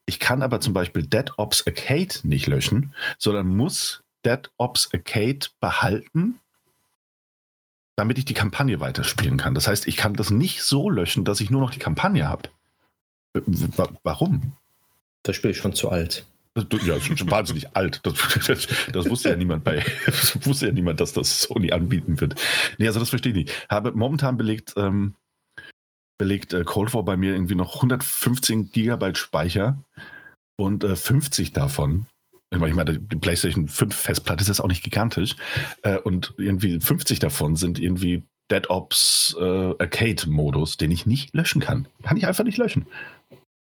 Ich 0.07 0.21
kann 0.21 0.43
aber 0.43 0.61
zum 0.61 0.73
Beispiel 0.73 1.03
Dead 1.03 1.33
Ops 1.37 1.67
Arcade 1.67 2.21
nicht 2.23 2.47
löschen, 2.47 2.95
sondern 3.19 3.49
muss 3.49 4.05
Dead 4.25 4.49
Ops 4.57 4.89
Arcade 4.95 5.49
behalten, 5.61 6.39
damit 7.97 8.19
ich 8.19 8.25
die 8.25 8.35
Kampagne 8.35 8.79
weiterspielen 8.79 9.39
kann. 9.39 9.55
Das 9.55 9.67
heißt, 9.67 9.89
ich 9.89 9.97
kann 9.97 10.15
das 10.15 10.31
nicht 10.31 10.63
so 10.63 10.89
löschen, 10.89 11.25
dass 11.25 11.41
ich 11.41 11.51
nur 11.51 11.61
noch 11.61 11.71
die 11.71 11.81
Kampagne 11.81 12.29
habe. 12.29 12.49
Warum? 14.05 14.53
Das 15.25 15.35
Spiel 15.35 15.51
ist 15.51 15.59
schon 15.59 15.75
zu 15.75 15.91
alt. 15.91 16.25
Ja, 16.57 16.95
das 16.95 17.09
ist 17.09 17.19
schon 17.19 17.31
wahnsinnig 17.31 17.69
alt. 17.77 18.01
Das, 18.05 18.15
das, 18.47 18.69
das, 18.93 19.11
wusste 19.11 19.31
ja 19.31 19.37
niemand 19.37 19.65
bei, 19.65 19.85
das 20.07 20.47
wusste 20.47 20.67
ja 20.67 20.73
niemand, 20.73 21.01
dass 21.01 21.13
das 21.13 21.43
Sony 21.43 21.73
anbieten 21.73 22.21
wird. 22.21 22.35
Nee, 22.79 22.87
also 22.87 23.01
das 23.01 23.11
verstehe 23.11 23.33
ich 23.33 23.39
nicht. 23.39 23.69
Habe 23.69 23.93
momentan 23.93 24.37
belegt, 24.37 24.75
ähm, 24.77 25.15
belegt 26.19 26.53
äh, 26.53 26.65
Cold 26.65 26.95
War 26.95 27.05
bei 27.05 27.17
mir 27.17 27.33
irgendwie 27.33 27.55
noch 27.55 27.77
115 27.77 28.71
Gigabyte 28.71 29.19
Speicher 29.19 29.79
und 30.57 30.85
äh, 30.85 30.97
50 30.97 31.53
davon. 31.53 32.07
Ich 32.51 32.59
meine, 32.59 32.99
die 32.99 33.17
PlayStation 33.17 33.69
5 33.69 33.95
Festplatte 33.95 34.43
ist 34.43 34.49
jetzt 34.49 34.61
auch 34.61 34.69
nicht 34.69 34.85
gigantisch. 34.85 35.37
Äh, 35.83 35.99
und 35.99 36.35
irgendwie 36.39 36.81
50 36.81 37.19
davon 37.19 37.57
sind 37.57 37.79
irgendwie 37.79 38.23
Dead 38.51 38.71
Ops 38.71 39.37
äh, 39.39 39.75
Arcade-Modus, 39.79 40.77
den 40.77 40.93
ich 40.93 41.07
nicht 41.07 41.35
löschen 41.35 41.61
kann. 41.61 41.89
Kann 42.03 42.17
ich 42.17 42.27
einfach 42.27 42.45
nicht 42.45 42.59
löschen. 42.59 42.87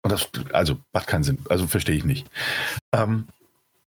Und 0.03 0.13
das, 0.13 0.29
also, 0.53 0.79
macht 0.93 1.07
keinen 1.07 1.25
Sinn. 1.25 1.39
Also, 1.49 1.67
verstehe 1.67 1.97
ich 1.97 2.05
nicht. 2.05 2.27
Ähm, 2.93 3.27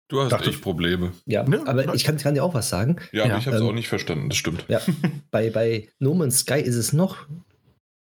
du 0.08 0.22
hast 0.22 0.46
echt 0.46 0.62
Probleme. 0.62 1.12
Ja, 1.26 1.42
ne? 1.44 1.62
aber 1.66 1.94
ich 1.94 2.04
kann, 2.04 2.16
kann, 2.16 2.34
dir 2.34 2.44
auch 2.44 2.54
was 2.54 2.68
sagen. 2.68 2.96
Ja, 3.12 3.26
ja, 3.26 3.38
ich 3.38 3.46
habe 3.46 3.56
es 3.56 3.62
ähm, 3.62 3.68
auch 3.68 3.74
nicht 3.74 3.88
verstanden, 3.88 4.28
das 4.28 4.38
stimmt. 4.38 4.64
Ja, 4.68 4.80
bei, 5.30 5.50
bei 5.50 5.88
No 5.98 6.14
Man's 6.14 6.40
Sky 6.40 6.60
ist 6.60 6.76
es 6.76 6.92
noch 6.92 7.26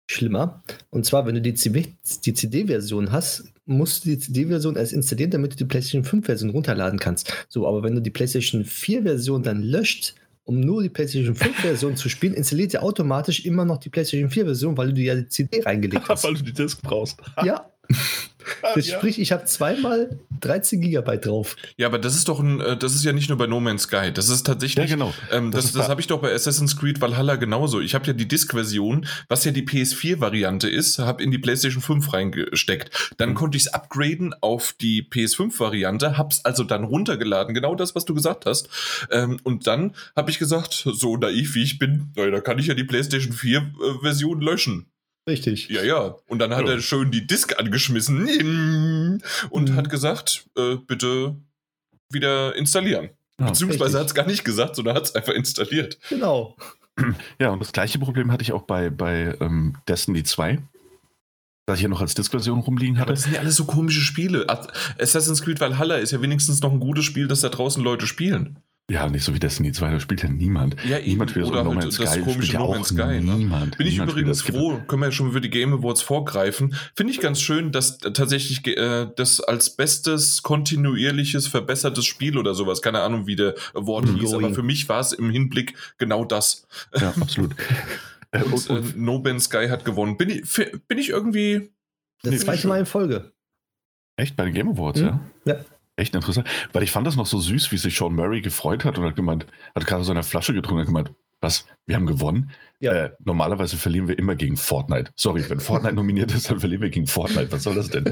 schlimmer. 0.08 0.62
Und 0.90 1.04
zwar, 1.04 1.26
wenn 1.26 1.34
du 1.34 1.40
die, 1.40 1.52
die 1.52 2.34
CD-Version 2.34 3.12
hast, 3.12 3.52
musst 3.64 4.04
du 4.04 4.10
die 4.10 4.18
CD-Version 4.18 4.76
erst 4.76 4.92
installieren, 4.92 5.30
damit 5.30 5.52
du 5.52 5.56
die 5.56 5.64
PlayStation 5.64 6.04
5-Version 6.04 6.50
runterladen 6.50 6.98
kannst. 6.98 7.32
So, 7.48 7.66
aber 7.66 7.82
wenn 7.82 7.94
du 7.94 8.00
die 8.00 8.10
PlayStation 8.10 8.64
4-Version 8.64 9.42
dann 9.42 9.62
löscht, 9.62 10.14
um 10.44 10.60
nur 10.60 10.82
die 10.82 10.88
PlayStation 10.88 11.34
5-Version 11.34 11.96
zu 11.96 12.08
spielen, 12.08 12.34
installiert 12.34 12.72
er 12.74 12.84
automatisch 12.84 13.44
immer 13.44 13.64
noch 13.64 13.78
die 13.78 13.88
PlayStation 13.88 14.30
4-Version, 14.30 14.76
weil 14.76 14.92
du 14.92 15.00
ja 15.00 15.16
die 15.16 15.28
CD 15.28 15.60
reingelegt 15.60 16.08
hast. 16.08 16.22
weil 16.22 16.34
du 16.34 16.44
die 16.44 16.52
Disk 16.52 16.80
brauchst. 16.82 17.20
ja. 17.44 17.68
Das 18.74 18.86
ja. 18.86 18.98
sprich, 18.98 19.18
ich 19.18 19.32
habe 19.32 19.44
zweimal 19.44 20.18
13 20.40 20.80
Gigabyte 20.80 21.26
drauf. 21.26 21.56
Ja, 21.76 21.86
aber 21.86 21.98
das 21.98 22.14
ist 22.14 22.28
doch 22.28 22.40
ein, 22.40 22.60
äh, 22.60 22.76
das 22.76 22.94
ist 22.94 23.04
ja 23.04 23.12
nicht 23.12 23.28
nur 23.28 23.38
bei 23.38 23.46
No 23.46 23.60
Man's 23.60 23.84
Sky. 23.84 24.12
Das 24.12 24.28
ist 24.28 24.46
tatsächlich. 24.46 24.88
Ja, 24.88 24.96
genau. 24.96 25.14
Ähm, 25.30 25.50
das 25.50 25.66
das, 25.66 25.72
das 25.72 25.88
habe 25.88 26.00
ich 26.00 26.06
doch 26.06 26.20
bei 26.20 26.32
Assassin's 26.32 26.76
Creed 26.76 27.00
Valhalla 27.00 27.36
genauso. 27.36 27.80
Ich 27.80 27.94
habe 27.94 28.06
ja 28.06 28.12
die 28.12 28.28
Disk-Version, 28.28 29.06
was 29.28 29.44
ja 29.44 29.52
die 29.52 29.62
PS4-Variante 29.62 30.68
ist, 30.68 30.98
habe 30.98 31.22
in 31.22 31.30
die 31.30 31.38
PlayStation 31.38 31.82
5 31.82 32.12
reingesteckt. 32.12 33.14
Dann 33.18 33.30
mhm. 33.30 33.34
konnte 33.34 33.56
ich 33.56 33.66
es 33.66 33.74
upgraden 33.74 34.34
auf 34.40 34.74
die 34.80 35.02
PS5-Variante, 35.02 36.18
hab's 36.18 36.44
also 36.44 36.64
dann 36.64 36.84
runtergeladen. 36.84 37.54
Genau 37.54 37.74
das, 37.74 37.94
was 37.94 38.04
du 38.04 38.14
gesagt 38.14 38.46
hast. 38.46 38.68
Ähm, 39.10 39.38
und 39.42 39.66
dann 39.66 39.94
habe 40.14 40.30
ich 40.30 40.38
gesagt, 40.38 40.86
so 40.92 41.16
naiv 41.16 41.54
wie 41.54 41.62
ich 41.62 41.78
bin, 41.78 42.12
da 42.14 42.40
kann 42.40 42.58
ich 42.58 42.66
ja 42.66 42.74
die 42.74 42.84
PlayStation 42.84 43.32
4-Version 43.32 44.40
löschen. 44.40 44.86
Richtig. 45.28 45.68
Ja, 45.68 45.82
ja. 45.82 46.16
Und 46.28 46.38
dann 46.38 46.54
hat 46.54 46.66
ja. 46.66 46.74
er 46.74 46.80
schön 46.80 47.10
die 47.10 47.26
Disk 47.26 47.58
angeschmissen 47.58 49.20
und 49.50 49.70
mhm. 49.70 49.74
hat 49.76 49.90
gesagt, 49.90 50.48
äh, 50.56 50.76
bitte 50.76 51.36
wieder 52.10 52.54
installieren. 52.54 53.10
Ja, 53.40 53.48
Beziehungsweise 53.48 53.98
hat 53.98 54.06
es 54.06 54.14
gar 54.14 54.26
nicht 54.26 54.44
gesagt, 54.44 54.76
sondern 54.76 54.96
hat 54.96 55.04
es 55.04 55.14
einfach 55.14 55.34
installiert. 55.34 55.98
Genau. 56.08 56.56
Ja, 57.38 57.50
und 57.50 57.60
das 57.60 57.72
gleiche 57.72 57.98
Problem 57.98 58.32
hatte 58.32 58.40
ich 58.40 58.54
auch 58.54 58.62
bei, 58.62 58.88
bei 58.88 59.36
ähm, 59.40 59.76
Destiny 59.86 60.22
2 60.22 60.62
dass 61.66 61.80
ich 61.80 61.82
ja 61.82 61.88
noch 61.88 62.00
als 62.00 62.14
Disk-Version 62.14 62.60
rumliegen 62.60 62.96
hatte. 62.98 63.08
Aber 63.08 63.14
das 63.14 63.24
sind 63.24 63.34
ja 63.34 63.40
alles 63.40 63.56
so 63.56 63.64
komische 63.64 64.00
Spiele. 64.00 64.46
Assassin's 65.00 65.42
Creed 65.42 65.60
Valhalla 65.60 65.96
ist 65.96 66.12
ja 66.12 66.22
wenigstens 66.22 66.62
noch 66.62 66.72
ein 66.72 66.78
gutes 66.78 67.04
Spiel, 67.04 67.26
das 67.26 67.40
da 67.40 67.48
draußen 67.48 67.82
Leute 67.82 68.06
spielen. 68.06 68.60
Ja, 68.88 69.08
nicht 69.08 69.24
so 69.24 69.34
wie 69.34 69.40
Destiny 69.40 69.72
2, 69.72 69.90
da 69.90 70.00
spielt 70.00 70.22
ja 70.22 70.28
niemand. 70.28 70.76
Ja, 70.84 70.98
eben. 70.98 71.08
Niemand 71.08 71.30
spielt 71.30 71.46
so 71.46 71.52
No 71.52 71.72
Man's 71.72 71.96
Sky, 71.96 72.06
spielt 72.06 72.52
ja 72.52 72.60
auch 72.60 72.84
Sky, 72.84 73.20
ne? 73.20 73.34
niemand. 73.34 73.76
Bin 73.78 73.86
ich 73.88 73.94
niemand 73.94 74.12
übrigens 74.12 74.42
froh, 74.42 74.80
können 74.86 75.02
wir 75.02 75.06
ja 75.06 75.12
schon 75.12 75.32
für 75.32 75.40
die 75.40 75.50
Game 75.50 75.72
Awards 75.72 76.02
vorgreifen. 76.02 76.72
Finde 76.94 77.12
ich 77.12 77.20
ganz 77.20 77.40
schön, 77.40 77.72
dass 77.72 77.98
tatsächlich 77.98 78.64
äh, 78.64 79.08
das 79.16 79.40
als 79.40 79.70
bestes, 79.70 80.44
kontinuierliches, 80.44 81.48
verbessertes 81.48 82.06
Spiel 82.06 82.38
oder 82.38 82.54
sowas, 82.54 82.80
keine 82.80 83.00
Ahnung, 83.00 83.26
wie 83.26 83.34
der 83.34 83.56
Award 83.74 84.08
hieß, 84.08 84.34
aber 84.34 84.54
für 84.54 84.62
mich 84.62 84.88
war 84.88 85.00
es 85.00 85.12
im 85.12 85.30
Hinblick 85.30 85.74
genau 85.98 86.24
das. 86.24 86.68
Ja, 86.94 87.12
absolut. 87.20 87.56
und, 88.32 88.52
und, 88.52 88.70
und, 88.70 88.94
äh, 88.94 88.98
no 88.98 89.18
Man's 89.18 89.46
Sky 89.46 89.66
hat 89.68 89.84
gewonnen. 89.84 90.16
Bin 90.16 90.30
ich, 90.30 90.42
bin 90.86 90.98
ich 90.98 91.08
irgendwie... 91.08 91.72
Das 92.22 92.38
zweite 92.38 92.68
Mal 92.68 92.78
in 92.78 92.86
Folge. 92.86 93.32
Echt? 94.16 94.36
Bei 94.36 94.44
den 94.44 94.54
Game 94.54 94.68
Awards, 94.68 95.00
hm? 95.00 95.06
ja? 95.06 95.20
Ja. 95.44 95.64
Echt 95.96 96.14
interessant, 96.14 96.46
weil 96.72 96.82
ich 96.82 96.90
fand 96.90 97.06
das 97.06 97.16
noch 97.16 97.26
so 97.26 97.40
süß, 97.40 97.72
wie 97.72 97.78
sich 97.78 97.96
Sean 97.96 98.14
Murray 98.14 98.42
gefreut 98.42 98.84
hat 98.84 98.98
und 98.98 99.04
hat 99.04 99.16
gemeint, 99.16 99.46
hat 99.74 99.86
gerade 99.86 100.04
so 100.04 100.12
eine 100.12 100.22
Flasche 100.22 100.52
getrunken 100.52 100.80
und 100.80 100.86
gemeint, 100.86 101.12
was, 101.40 101.66
wir 101.86 101.96
haben 101.96 102.06
gewonnen? 102.06 102.50
Ja. 102.80 102.92
Äh, 102.92 103.10
normalerweise 103.24 103.76
verlieren 103.76 104.08
wir 104.08 104.18
immer 104.18 104.34
gegen 104.34 104.56
Fortnite. 104.56 105.10
Sorry, 105.16 105.48
wenn 105.48 105.60
Fortnite 105.60 105.94
nominiert 105.94 106.32
ist, 106.32 106.50
dann 106.50 106.60
verlieren 106.60 106.82
wir 106.82 106.90
gegen 106.90 107.06
Fortnite. 107.06 107.50
Was 107.50 107.62
soll 107.62 107.74
das 107.74 107.88
denn? 107.88 108.06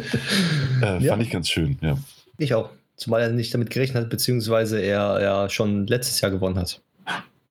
Äh, 0.83 1.03
ja. 1.03 1.13
Fand 1.13 1.23
ich 1.23 1.31
ganz 1.31 1.49
schön, 1.49 1.79
ja. 1.81 1.99
Ich 2.39 2.55
auch. 2.55 2.71
Zumal 2.97 3.23
er 3.23 3.31
nicht 3.31 3.53
damit 3.53 3.71
gerechnet 3.71 4.05
hat, 4.05 4.11
beziehungsweise 4.11 4.81
er 4.81 5.21
ja 5.21 5.49
schon 5.51 5.87
letztes 5.87 6.21
Jahr 6.21 6.31
gewonnen 6.31 6.57
hat. 6.57 6.81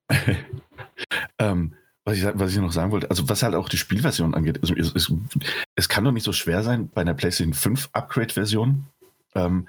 ähm, 1.38 1.74
was 2.04 2.18
ich, 2.18 2.24
was 2.24 2.52
ich 2.52 2.58
noch 2.58 2.72
sagen 2.72 2.92
wollte, 2.92 3.10
also 3.10 3.28
was 3.28 3.42
halt 3.42 3.54
auch 3.54 3.68
die 3.68 3.76
Spielversion 3.76 4.34
angeht, 4.34 4.60
also 4.62 4.74
es, 4.74 4.92
es, 4.94 5.12
es 5.74 5.88
kann 5.88 6.04
doch 6.04 6.12
nicht 6.12 6.24
so 6.24 6.32
schwer 6.32 6.62
sein, 6.62 6.88
bei 6.88 7.02
einer 7.02 7.14
PlayStation 7.14 7.54
5 7.54 7.90
Upgrade-Version 7.92 8.86
ähm, 9.34 9.68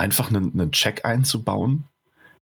einfach 0.00 0.30
einen, 0.30 0.52
einen 0.52 0.72
Check 0.72 1.04
einzubauen, 1.04 1.84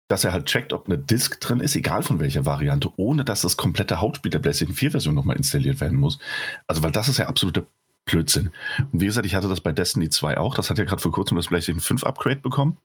dass 0.08 0.24
er 0.24 0.32
halt 0.32 0.46
checkt, 0.46 0.72
ob 0.72 0.86
eine 0.86 0.98
Disk 0.98 1.40
drin 1.40 1.60
ist, 1.60 1.76
egal 1.76 2.02
von 2.02 2.20
welcher 2.20 2.44
Variante, 2.44 2.92
ohne 2.96 3.24
dass 3.24 3.40
das 3.40 3.56
komplette 3.56 4.00
Hauptspiel 4.00 4.30
der 4.30 4.40
PlayStation 4.40 4.76
4-Version 4.76 5.14
nochmal 5.14 5.36
installiert 5.36 5.80
werden 5.80 5.98
muss. 5.98 6.18
Also, 6.66 6.82
weil 6.82 6.90
das 6.90 7.08
ist 7.08 7.18
ja 7.18 7.26
absoluter 7.26 7.64
Blödsinn. 8.04 8.50
Und 8.92 9.00
wie 9.00 9.06
gesagt, 9.06 9.26
ich 9.26 9.34
hatte 9.34 9.48
das 9.48 9.62
bei 9.62 9.72
Destiny 9.72 10.10
2 10.10 10.36
auch. 10.36 10.54
Das 10.54 10.68
hat 10.68 10.78
ja 10.78 10.84
gerade 10.84 11.00
vor 11.00 11.12
kurzem 11.12 11.36
das 11.36 11.46
PlayStation 11.46 11.80
5 11.80 12.04
Upgrade 12.04 12.40
bekommen. 12.40 12.76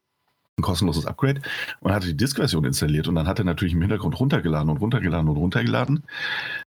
Ein 0.57 0.63
kostenloses 0.63 1.05
Upgrade. 1.05 1.41
Und 1.81 1.91
hatte 1.91 2.07
die 2.07 2.15
Disk-Version 2.15 2.63
installiert. 2.63 3.07
Und 3.09 3.15
dann 3.15 3.27
hat 3.27 3.39
er 3.39 3.45
natürlich 3.45 3.73
im 3.73 3.81
Hintergrund 3.81 4.17
runtergeladen 4.17 4.69
und 4.69 4.77
runtergeladen 4.77 5.27
und 5.27 5.37
runtergeladen. 5.37 6.03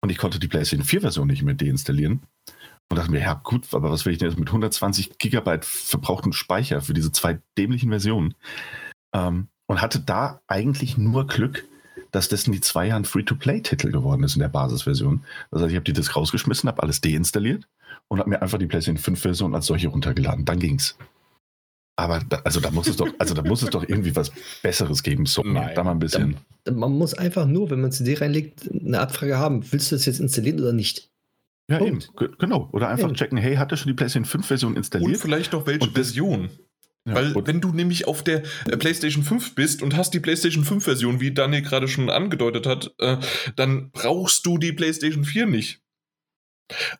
Und 0.00 0.10
ich 0.10 0.18
konnte 0.18 0.38
die 0.38 0.48
PlayStation 0.48 0.86
4-Version 0.86 1.26
nicht 1.26 1.42
mehr 1.42 1.54
deinstallieren. 1.54 2.22
Und 2.88 2.98
dachte 2.98 3.10
mir, 3.10 3.20
ja 3.20 3.34
gut, 3.34 3.74
aber 3.74 3.90
was 3.90 4.04
will 4.04 4.12
ich 4.12 4.18
denn 4.18 4.28
jetzt 4.28 4.38
mit 4.38 4.48
120 4.48 5.18
Gigabyte 5.18 5.64
verbrauchten 5.64 6.32
Speicher 6.32 6.80
für 6.80 6.94
diese 6.94 7.10
zwei 7.12 7.40
dämlichen 7.58 7.90
Versionen? 7.90 8.34
Ähm, 9.12 9.48
und 9.66 9.82
hatte 9.82 10.00
da 10.00 10.40
eigentlich 10.46 10.96
nur 10.96 11.26
Glück, 11.26 11.64
dass 12.12 12.28
Destiny 12.28 12.60
2 12.60 12.94
ein 12.94 13.04
Free-to-Play-Titel 13.04 13.90
geworden 13.90 14.22
ist 14.22 14.36
in 14.36 14.40
der 14.40 14.48
Basisversion. 14.48 15.24
Das 15.50 15.62
heißt, 15.62 15.70
ich 15.70 15.76
habe 15.76 15.84
die 15.84 15.92
Disk 15.92 16.14
rausgeschmissen, 16.14 16.68
habe 16.68 16.82
alles 16.82 17.00
deinstalliert 17.00 17.66
und 18.08 18.20
habe 18.20 18.30
mir 18.30 18.42
einfach 18.42 18.58
die 18.58 18.66
PlayStation 18.66 19.16
5-Version 19.16 19.54
als 19.54 19.66
solche 19.66 19.88
runtergeladen. 19.88 20.44
Dann 20.44 20.60
ging's. 20.60 20.96
Aber 21.96 22.20
da, 22.20 22.38
also 22.44 22.60
da 22.60 22.70
muss 22.70 22.86
es 22.88 22.96
doch, 22.96 23.08
also 23.18 23.34
da 23.34 23.42
muss 23.42 23.62
es 23.62 23.70
doch 23.70 23.82
irgendwie 23.82 24.14
was 24.14 24.30
Besseres 24.62 25.02
geben. 25.02 25.24
So, 25.26 25.42
da 25.42 25.82
mal 25.82 25.92
ein 25.92 25.98
bisschen. 25.98 26.36
man 26.70 26.92
muss 26.92 27.14
einfach 27.14 27.46
nur, 27.46 27.70
wenn 27.70 27.80
man 27.80 27.90
CD 27.90 28.14
reinlegt, 28.14 28.70
eine 28.70 29.00
Abfrage 29.00 29.38
haben, 29.38 29.64
willst 29.72 29.90
du 29.90 29.96
das 29.96 30.04
jetzt 30.04 30.20
installieren 30.20 30.60
oder 30.60 30.74
nicht? 30.74 31.10
Ja, 31.68 31.78
Punkt. 31.78 32.10
eben. 32.20 32.36
Genau. 32.38 32.68
Oder 32.72 32.88
einfach 32.88 33.08
eben. 33.08 33.16
checken, 33.16 33.38
hey, 33.38 33.56
hat 33.56 33.72
er 33.72 33.76
schon 33.76 33.88
die 33.88 33.94
PlayStation 33.94 34.24
5 34.24 34.46
Version 34.46 34.76
installiert? 34.76 35.10
Und 35.10 35.16
vielleicht 35.16 35.52
noch 35.52 35.66
welche 35.66 35.90
Version. 35.90 36.50
Ja, 37.06 37.14
Weil 37.14 37.34
wenn 37.46 37.60
du 37.60 37.72
nämlich 37.72 38.08
auf 38.08 38.24
der 38.24 38.42
äh, 38.66 38.76
PlayStation 38.76 39.22
5 39.22 39.54
bist 39.54 39.82
und 39.82 39.96
hast 39.96 40.12
die 40.12 40.20
PlayStation 40.20 40.64
5 40.64 40.82
Version, 40.82 41.20
wie 41.20 41.32
Daniel 41.32 41.62
gerade 41.62 41.86
schon 41.86 42.10
angedeutet 42.10 42.66
hat, 42.66 42.94
äh, 42.98 43.18
dann 43.54 43.90
brauchst 43.92 44.44
du 44.44 44.58
die 44.58 44.72
PlayStation 44.72 45.24
4 45.24 45.46
nicht. 45.46 45.80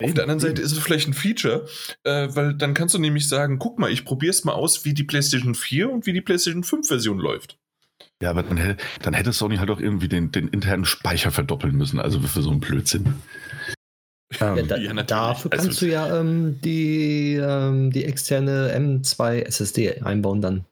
Auf 0.01 0.15
der 0.15 0.23
anderen 0.23 0.39
Seite 0.39 0.63
ist 0.63 0.71
es 0.71 0.79
vielleicht 0.79 1.09
ein 1.09 1.15
Feature, 1.15 1.67
äh, 2.05 2.29
weil 2.31 2.55
dann 2.55 2.73
kannst 2.73 2.95
du 2.95 3.01
nämlich 3.01 3.29
sagen, 3.29 3.59
guck 3.59 3.81
mal, 3.81 3.91
ich 3.91 4.05
probiere 4.05 4.31
es 4.31 4.45
mal 4.45 4.53
aus, 4.53 4.85
wie 4.85 4.95
die 4.95 5.03
PlayStation 5.03 5.57
4 5.57 5.91
und 5.91 6.07
wie 6.07 6.13
die 6.13 6.21
PlayStation 6.21 6.63
5 6.63 6.87
Version 6.87 7.19
läuft. 7.19 7.59
Ja, 8.23 8.31
aber 8.31 8.45
dann 8.45 8.59
hätte, 8.59 8.83
dann 9.03 9.15
hätte 9.15 9.33
Sony 9.33 9.57
halt 9.57 9.71
auch 9.71 9.81
irgendwie 9.81 10.09
den, 10.09 10.31
den 10.31 10.49
internen 10.49 10.85
Speicher 10.85 11.33
verdoppeln 11.33 11.75
müssen, 11.75 11.99
also 11.99 12.21
für 12.21 12.43
so 12.43 12.51
einen 12.51 12.61
Blödsinn. 12.61 13.17
Ähm, 14.41 14.57
ja, 14.57 14.63
da, 14.65 14.77
ja, 14.77 14.93
dafür 14.93 15.51
kannst 15.51 15.67
also, 15.67 15.87
du 15.87 15.93
ja 15.93 16.21
ähm, 16.21 16.61
die, 16.61 17.35
ähm, 17.35 17.93
die 17.93 18.05
externe 18.05 18.75
M2 18.77 19.43
SSD 19.43 20.03
einbauen 20.03 20.41
dann. 20.41 20.65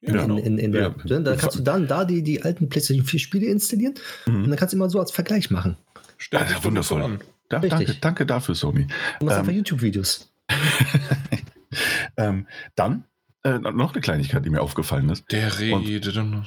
Ja, 0.00 0.14
in, 0.14 0.18
genau. 0.18 0.36
in, 0.38 0.58
in 0.58 0.72
der, 0.72 0.94
ja. 1.04 1.20
Da 1.20 1.36
kannst 1.36 1.58
du 1.58 1.62
dann 1.62 1.86
da 1.86 2.06
die, 2.06 2.22
die 2.22 2.42
alten 2.42 2.70
PlayStation 2.70 3.04
4 3.04 3.20
Spiele 3.20 3.46
installieren 3.46 3.94
mhm. 4.24 4.44
und 4.44 4.50
dann 4.50 4.58
kannst 4.58 4.72
du 4.72 4.78
immer 4.78 4.88
so 4.88 4.98
als 4.98 5.10
Vergleich 5.10 5.50
machen. 5.50 5.76
Stell 6.16 6.44
dich 6.46 6.64
wundervoll 6.64 7.02
an. 7.02 7.20
Da, 7.50 7.58
danke, 7.58 7.94
danke 8.00 8.26
dafür, 8.26 8.54
Sony. 8.54 8.86
Du 9.18 9.26
machst 9.26 9.38
einfach 9.38 9.52
ähm, 9.52 9.58
YouTube-Videos. 9.58 10.30
ähm, 12.16 12.46
dann 12.76 13.04
äh, 13.42 13.58
noch 13.58 13.92
eine 13.92 14.00
Kleinigkeit, 14.02 14.44
die 14.44 14.50
mir 14.50 14.60
aufgefallen 14.60 15.08
ist. 15.08 15.30
Der 15.32 15.58
redet 15.58 15.74
und, 15.74 15.86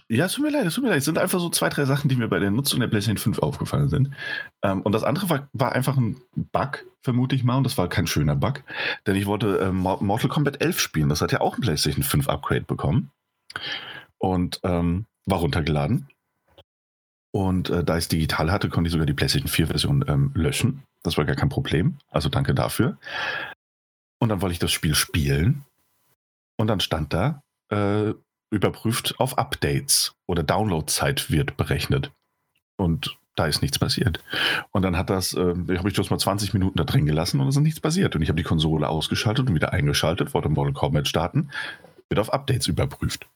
Ja, 0.10 0.26
es 0.26 0.34
tut 0.34 0.44
mir 0.44 0.52
leid, 0.52 0.68
es 0.68 0.76
tut 0.76 0.84
mir 0.84 0.92
leid. 0.92 1.00
Es 1.00 1.06
sind 1.06 1.18
einfach 1.18 1.40
so 1.40 1.50
zwei, 1.50 1.70
drei 1.70 1.86
Sachen, 1.86 2.08
die 2.08 2.16
mir 2.16 2.28
bei 2.28 2.38
der 2.38 2.52
Nutzung 2.52 2.80
der 2.80 2.88
PlayStation 2.88 3.18
5 3.18 3.40
aufgefallen 3.40 3.90
sind. 3.90 4.12
Ähm, 4.62 4.82
und 4.82 4.92
das 4.92 5.04
andere 5.04 5.30
war, 5.30 5.50
war, 5.54 5.72
einfach 5.72 5.98
ein 5.98 6.22
Bug, 6.36 6.86
vermute 7.02 7.36
ich 7.36 7.44
mal, 7.44 7.58
und 7.58 7.64
das 7.64 7.78
war 7.78 7.90
kein 7.90 8.06
schöner 8.06 8.36
Bug. 8.36 8.64
Denn 9.08 9.16
ich 9.16 9.26
wollte 9.26 9.60
äh, 9.60 9.72
Mortal 9.72 10.30
Kombat 10.30 10.62
11 10.62 10.80
spielen. 10.80 11.10
Das 11.10 11.22
hat 11.22 11.32
ja 11.32 11.42
auch 11.42 11.58
ein 11.58 11.62
PlayStation 11.62 12.04
5 12.04 12.30
Upgrade 12.30 12.66
bekommen. 12.66 13.10
Und 14.20 14.60
ähm, 14.64 15.06
war 15.26 15.40
runtergeladen. 15.40 16.10
Und 17.32 17.72
äh, 17.72 17.84
da 17.84 17.98
ich 17.98 18.04
es 18.04 18.08
digital 18.10 18.52
hatte, 18.52 18.70
konnte 18.70 18.88
ich 18.88 18.92
sogar 18.92 19.08
die 19.08 19.14
PlayStation 19.14 19.50
4-Version 19.50 20.06
ähm, 20.08 20.32
löschen. 20.36 20.84
Das 21.02 21.18
war 21.18 21.26
gar 21.26 21.36
kein 21.36 21.50
Problem. 21.50 21.98
Also 22.12 22.30
danke 22.30 22.54
dafür. 22.54 22.98
Und 24.20 24.30
dann 24.30 24.42
wollte 24.42 24.54
ich 24.54 24.60
das 24.60 24.72
Spiel 24.72 24.94
spielen. 24.94 25.66
Und 26.58 26.68
dann 26.68 26.80
stand 26.80 27.14
da, 27.14 27.44
äh, 27.70 28.14
überprüft 28.52 29.16
auf 29.20 29.38
Updates 29.38 30.16
oder 30.28 30.44
Downloadzeit 30.44 31.32
wird 31.32 31.58
berechnet. 31.58 32.12
Und 32.78 33.18
da 33.36 33.48
ist 33.48 33.62
nichts 33.62 33.80
passiert. 33.80 34.24
Und 34.72 34.84
dann 34.84 34.96
hat 34.96 35.10
das, 35.10 35.34
äh, 35.34 35.40
habe 35.40 35.88
ich 35.88 35.96
das 35.96 36.10
mal 36.10 36.20
20 36.20 36.54
Minuten 36.54 36.78
da 36.78 36.84
drin 36.84 37.06
gelassen 37.06 37.40
und 37.40 37.48
es 37.48 37.56
ist 37.56 37.62
nichts 37.62 37.80
passiert. 37.80 38.16
Und 38.16 38.22
ich 38.22 38.30
habe 38.30 38.38
die 38.38 38.44
Konsole 38.44 38.88
ausgeschaltet 38.88 39.48
und 39.48 39.56
wieder 39.56 39.74
eingeschaltet, 39.74 40.34
wollte 40.34 40.50
Mortal 40.50 40.74
Kombat 40.74 41.08
starten, 41.08 41.50
wird 42.10 42.20
auf 42.20 42.32
Updates 42.32 42.68
überprüft. 42.68 43.28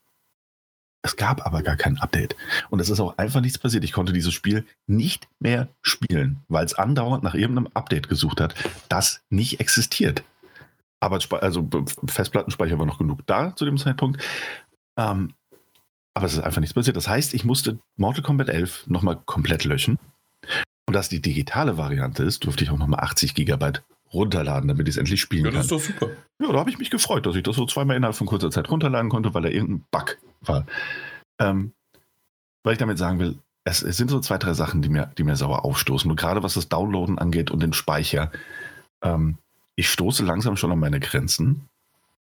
Es 1.02 1.16
gab 1.16 1.46
aber 1.46 1.62
gar 1.62 1.76
kein 1.76 1.98
Update. 1.98 2.36
Und 2.70 2.80
es 2.80 2.90
ist 2.90 3.00
auch 3.00 3.18
einfach 3.18 3.40
nichts 3.40 3.58
passiert. 3.58 3.84
Ich 3.84 3.92
konnte 3.92 4.12
dieses 4.12 4.34
Spiel 4.34 4.64
nicht 4.86 5.28
mehr 5.38 5.68
spielen, 5.80 6.40
weil 6.48 6.64
es 6.64 6.74
andauernd 6.74 7.22
nach 7.22 7.34
irgendeinem 7.34 7.68
Update 7.74 8.08
gesucht 8.08 8.40
hat, 8.40 8.54
das 8.88 9.22
nicht 9.30 9.60
existiert. 9.60 10.22
Arbeitsspeicher, 11.00 11.42
also 11.42 11.68
Festplattenspeicher 12.06 12.78
war 12.78 12.86
noch 12.86 12.98
genug 12.98 13.26
da 13.26 13.54
zu 13.54 13.64
dem 13.64 13.78
Zeitpunkt. 13.78 14.22
Ähm, 14.98 15.34
aber 16.14 16.26
es 16.26 16.32
ist 16.34 16.40
einfach 16.40 16.60
nichts 16.60 16.74
passiert. 16.74 16.96
Das 16.96 17.08
heißt, 17.08 17.34
ich 17.34 17.44
musste 17.44 17.78
Mortal 17.96 18.22
Kombat 18.22 18.48
11 18.48 18.86
nochmal 18.88 19.20
komplett 19.24 19.64
löschen. 19.64 19.98
Und 20.86 20.94
dass 20.94 21.08
die 21.08 21.20
digitale 21.22 21.76
Variante 21.76 22.22
ist, 22.24 22.44
durfte 22.44 22.64
ich 22.64 22.70
auch 22.70 22.78
nochmal 22.78 23.00
80 23.00 23.34
Gigabyte 23.34 23.84
runterladen, 24.12 24.68
damit 24.68 24.88
ich 24.88 24.94
es 24.94 24.98
endlich 24.98 25.20
spielen 25.20 25.44
Ja, 25.44 25.50
kann. 25.50 25.58
das 25.58 25.66
ist 25.66 25.72
doch 25.72 25.80
super. 25.80 26.12
Ja, 26.42 26.50
da 26.50 26.58
habe 26.58 26.70
ich 26.70 26.78
mich 26.78 26.90
gefreut, 26.90 27.26
dass 27.26 27.36
ich 27.36 27.42
das 27.42 27.56
so 27.56 27.66
zweimal 27.66 27.96
innerhalb 27.96 28.16
von 28.16 28.26
kurzer 28.26 28.50
Zeit 28.50 28.70
runterladen 28.70 29.10
konnte, 29.10 29.34
weil 29.34 29.42
da 29.42 29.48
irgendein 29.48 29.84
Bug 29.90 30.16
war. 30.40 30.64
Ähm, 31.38 31.72
weil 32.64 32.72
ich 32.72 32.78
damit 32.78 32.98
sagen 32.98 33.18
will, 33.18 33.38
es, 33.64 33.82
es 33.82 33.98
sind 33.98 34.08
so 34.10 34.18
zwei, 34.20 34.38
drei 34.38 34.54
Sachen, 34.54 34.80
die 34.80 34.88
mir, 34.88 35.12
die 35.18 35.24
mir 35.24 35.36
sauer 35.36 35.64
aufstoßen. 35.64 36.10
Und 36.10 36.18
gerade 36.18 36.42
was 36.42 36.54
das 36.54 36.68
Downloaden 36.70 37.18
angeht 37.18 37.50
und 37.50 37.62
den 37.62 37.74
Speicher. 37.74 38.32
Ähm, 39.02 39.36
ich 39.78 39.90
stoße 39.90 40.24
langsam 40.24 40.56
schon 40.56 40.72
an 40.72 40.80
meine 40.80 40.98
Grenzen. 40.98 41.68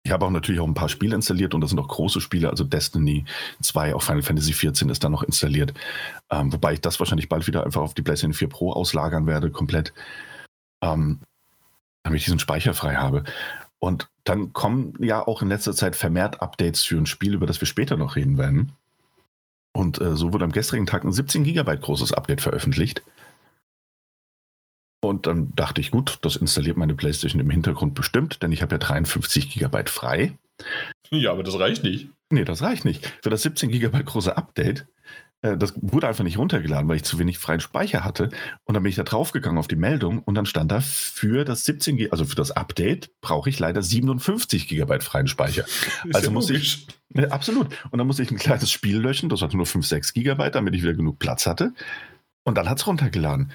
Ich 0.03 0.11
habe 0.11 0.27
auch 0.27 0.31
natürlich 0.31 0.61
auch 0.61 0.67
ein 0.67 0.75
paar 0.75 0.89
Spiele 0.89 1.15
installiert 1.15 1.55
und 1.55 1.61
das 1.61 1.71
sind 1.71 1.79
auch 1.79 1.87
große 1.87 2.21
Spiele, 2.21 2.51
also 2.51 2.65
Destiny 2.65 3.27
2, 3.63 3.95
auch 3.95 4.03
Final 4.03 4.23
Fantasy 4.23 4.53
14 4.53 4.89
ist 4.89 5.05
dann 5.05 5.13
noch 5.13 5.23
installiert. 5.23 5.73
Ähm, 6.31 6.53
wobei 6.53 6.73
ich 6.73 6.81
das 6.81 6.99
wahrscheinlich 6.99 7.29
bald 7.29 7.47
wieder 7.47 7.65
einfach 7.65 7.81
auf 7.81 7.95
die 7.95 8.03
PlayStation 8.03 8.35
4 8.35 8.49
Pro 8.49 8.73
auslagern 8.73 9.29
werde, 9.29 9.53
komplett. 9.53 9.93
Ähm, 10.83 11.21
damit 12.03 12.19
ich 12.19 12.25
diesen 12.25 12.41
Speicher 12.41 12.75
frei 12.75 12.97
habe. 12.97 13.23
Und 13.79 14.09
dann 14.25 14.53
kommen 14.53 14.95
ja 14.99 15.25
auch 15.25 15.41
in 15.41 15.49
letzter 15.49 15.75
Zeit 15.75 15.95
vermehrt 15.95 16.43
Updates 16.43 16.83
für 16.83 16.97
ein 16.97 17.07
Spiel, 17.07 17.35
über 17.35 17.47
das 17.47 17.61
wir 17.61 17.69
später 17.69 17.97
noch 17.97 18.17
reden 18.17 18.37
werden. 18.37 18.73
Und 19.73 20.01
äh, 20.01 20.17
so 20.17 20.33
wurde 20.33 20.45
am 20.45 20.53
gestrigen 20.53 20.87
Tag 20.87 21.05
ein 21.05 21.13
17 21.13 21.45
Gigabyte 21.45 21.83
großes 21.83 22.13
Update 22.15 22.41
veröffentlicht. 22.41 23.03
Und 25.01 25.27
dann 25.27 25.55
dachte 25.55 25.81
ich, 25.81 25.91
gut, 25.91 26.19
das 26.23 26.37
installiert 26.37 26.77
meine 26.77 26.95
PlayStation 26.95 27.41
im 27.41 27.51
Hintergrund 27.51 27.95
bestimmt, 27.95 28.43
denn 28.43 28.53
ich 28.53 28.63
habe 28.63 28.75
ja 28.75 28.79
53 28.79 29.51
Gigabyte 29.51 29.91
frei. 29.91 30.37
Ja, 31.11 31.31
aber 31.31 31.45
das 31.45 31.59
reicht 31.59 31.85
nicht. 31.85 32.09
Nee, 32.31 32.45
das 32.45 32.63
reicht 32.63 32.85
nicht. 32.85 33.07
Für 33.23 33.31
das 33.31 33.43
17 33.43 33.71
Gigabyte 33.71 34.07
große 34.07 34.37
Update, 34.37 34.87
äh, 35.43 35.57
das 35.57 35.75
wurde 35.77 36.09
einfach 36.09 36.25
nicht 36.25 36.37
runtergeladen, 36.37 36.89
weil 36.89 36.97
ich 36.97 37.05
zu 37.05 37.19
wenig 37.19 37.39
freien 37.39 37.61
Speicher 37.61 38.05
hatte. 38.05 38.31
Und 38.65 38.75
dann 38.75 38.83
bin 38.83 38.91
ich 38.91 38.97
da 38.97 39.05
draufgegangen 39.05 39.59
auf 39.59 39.69
die 39.69 39.77
Meldung 39.77 40.19
und 40.19 40.35
dann 40.35 40.47
stand 40.47 40.73
da, 40.73 40.81
für 40.81 41.45
das 41.45 41.65
17 41.65 41.97
Gigabyte, 41.97 42.13
also 42.13 42.25
für 42.25 42.35
das 42.35 42.51
Update, 42.51 43.11
brauche 43.21 43.49
ich 43.49 43.59
leider 43.59 43.83
57 43.83 44.69
Gigabyte 44.69 45.03
freien 45.03 45.29
Speicher. 45.29 45.65
Ist 46.05 46.15
Also 46.15 46.27
ja 46.27 46.33
muss 46.33 46.49
logisch. 46.49 46.87
Ja, 47.15 47.29
absolut. 47.29 47.69
Und 47.91 47.99
dann 47.99 48.07
musste 48.07 48.23
ich 48.23 48.31
ein 48.31 48.37
kleines 48.37 48.71
Spiel 48.71 48.99
löschen, 48.99 49.29
das 49.29 49.43
hatte 49.43 49.57
nur 49.57 49.67
5, 49.67 49.87
6 49.87 50.13
Gigabyte, 50.13 50.57
damit 50.57 50.75
ich 50.75 50.83
wieder 50.83 50.95
genug 50.95 51.19
Platz 51.19 51.47
hatte. 51.47 51.73
Und 52.45 52.57
dann 52.57 52.69
hat 52.69 52.79
es 52.79 52.87
runtergeladen. 52.87 53.53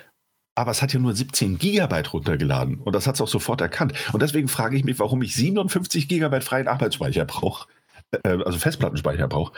Aber 0.55 0.71
es 0.71 0.81
hat 0.81 0.93
ja 0.93 0.99
nur 0.99 1.15
17 1.15 1.57
Gigabyte 1.57 2.13
runtergeladen. 2.13 2.79
Und 2.79 2.93
das 2.93 3.07
hat 3.07 3.15
es 3.15 3.21
auch 3.21 3.27
sofort 3.27 3.61
erkannt. 3.61 3.93
Und 4.13 4.21
deswegen 4.21 4.47
frage 4.47 4.77
ich 4.77 4.83
mich, 4.83 4.99
warum 4.99 5.21
ich 5.23 5.35
57 5.35 6.07
Gigabyte 6.07 6.43
freien 6.43 6.67
Arbeitsspeicher 6.67 7.25
brauche. 7.25 7.67
Äh, 8.23 8.37
also 8.45 8.59
Festplattenspeicher 8.59 9.27
brauche. 9.27 9.53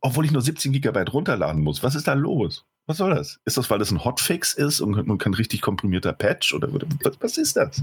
Obwohl 0.00 0.24
ich 0.24 0.32
nur 0.32 0.42
17 0.42 0.72
Gigabyte 0.72 1.12
runterladen 1.12 1.62
muss. 1.62 1.82
Was 1.82 1.94
ist 1.94 2.08
da 2.08 2.14
los? 2.14 2.64
Was 2.86 2.98
soll 2.98 3.14
das? 3.14 3.40
Ist 3.44 3.56
das, 3.56 3.70
weil 3.70 3.78
das 3.78 3.90
ein 3.90 4.04
Hotfix 4.04 4.52
ist 4.52 4.80
und, 4.80 4.94
und 4.94 5.18
kein 5.18 5.34
richtig 5.34 5.62
komprimierter 5.62 6.12
Patch? 6.12 6.52
Oder 6.52 6.68
was, 6.72 7.14
was 7.20 7.38
ist 7.38 7.56
das? 7.56 7.82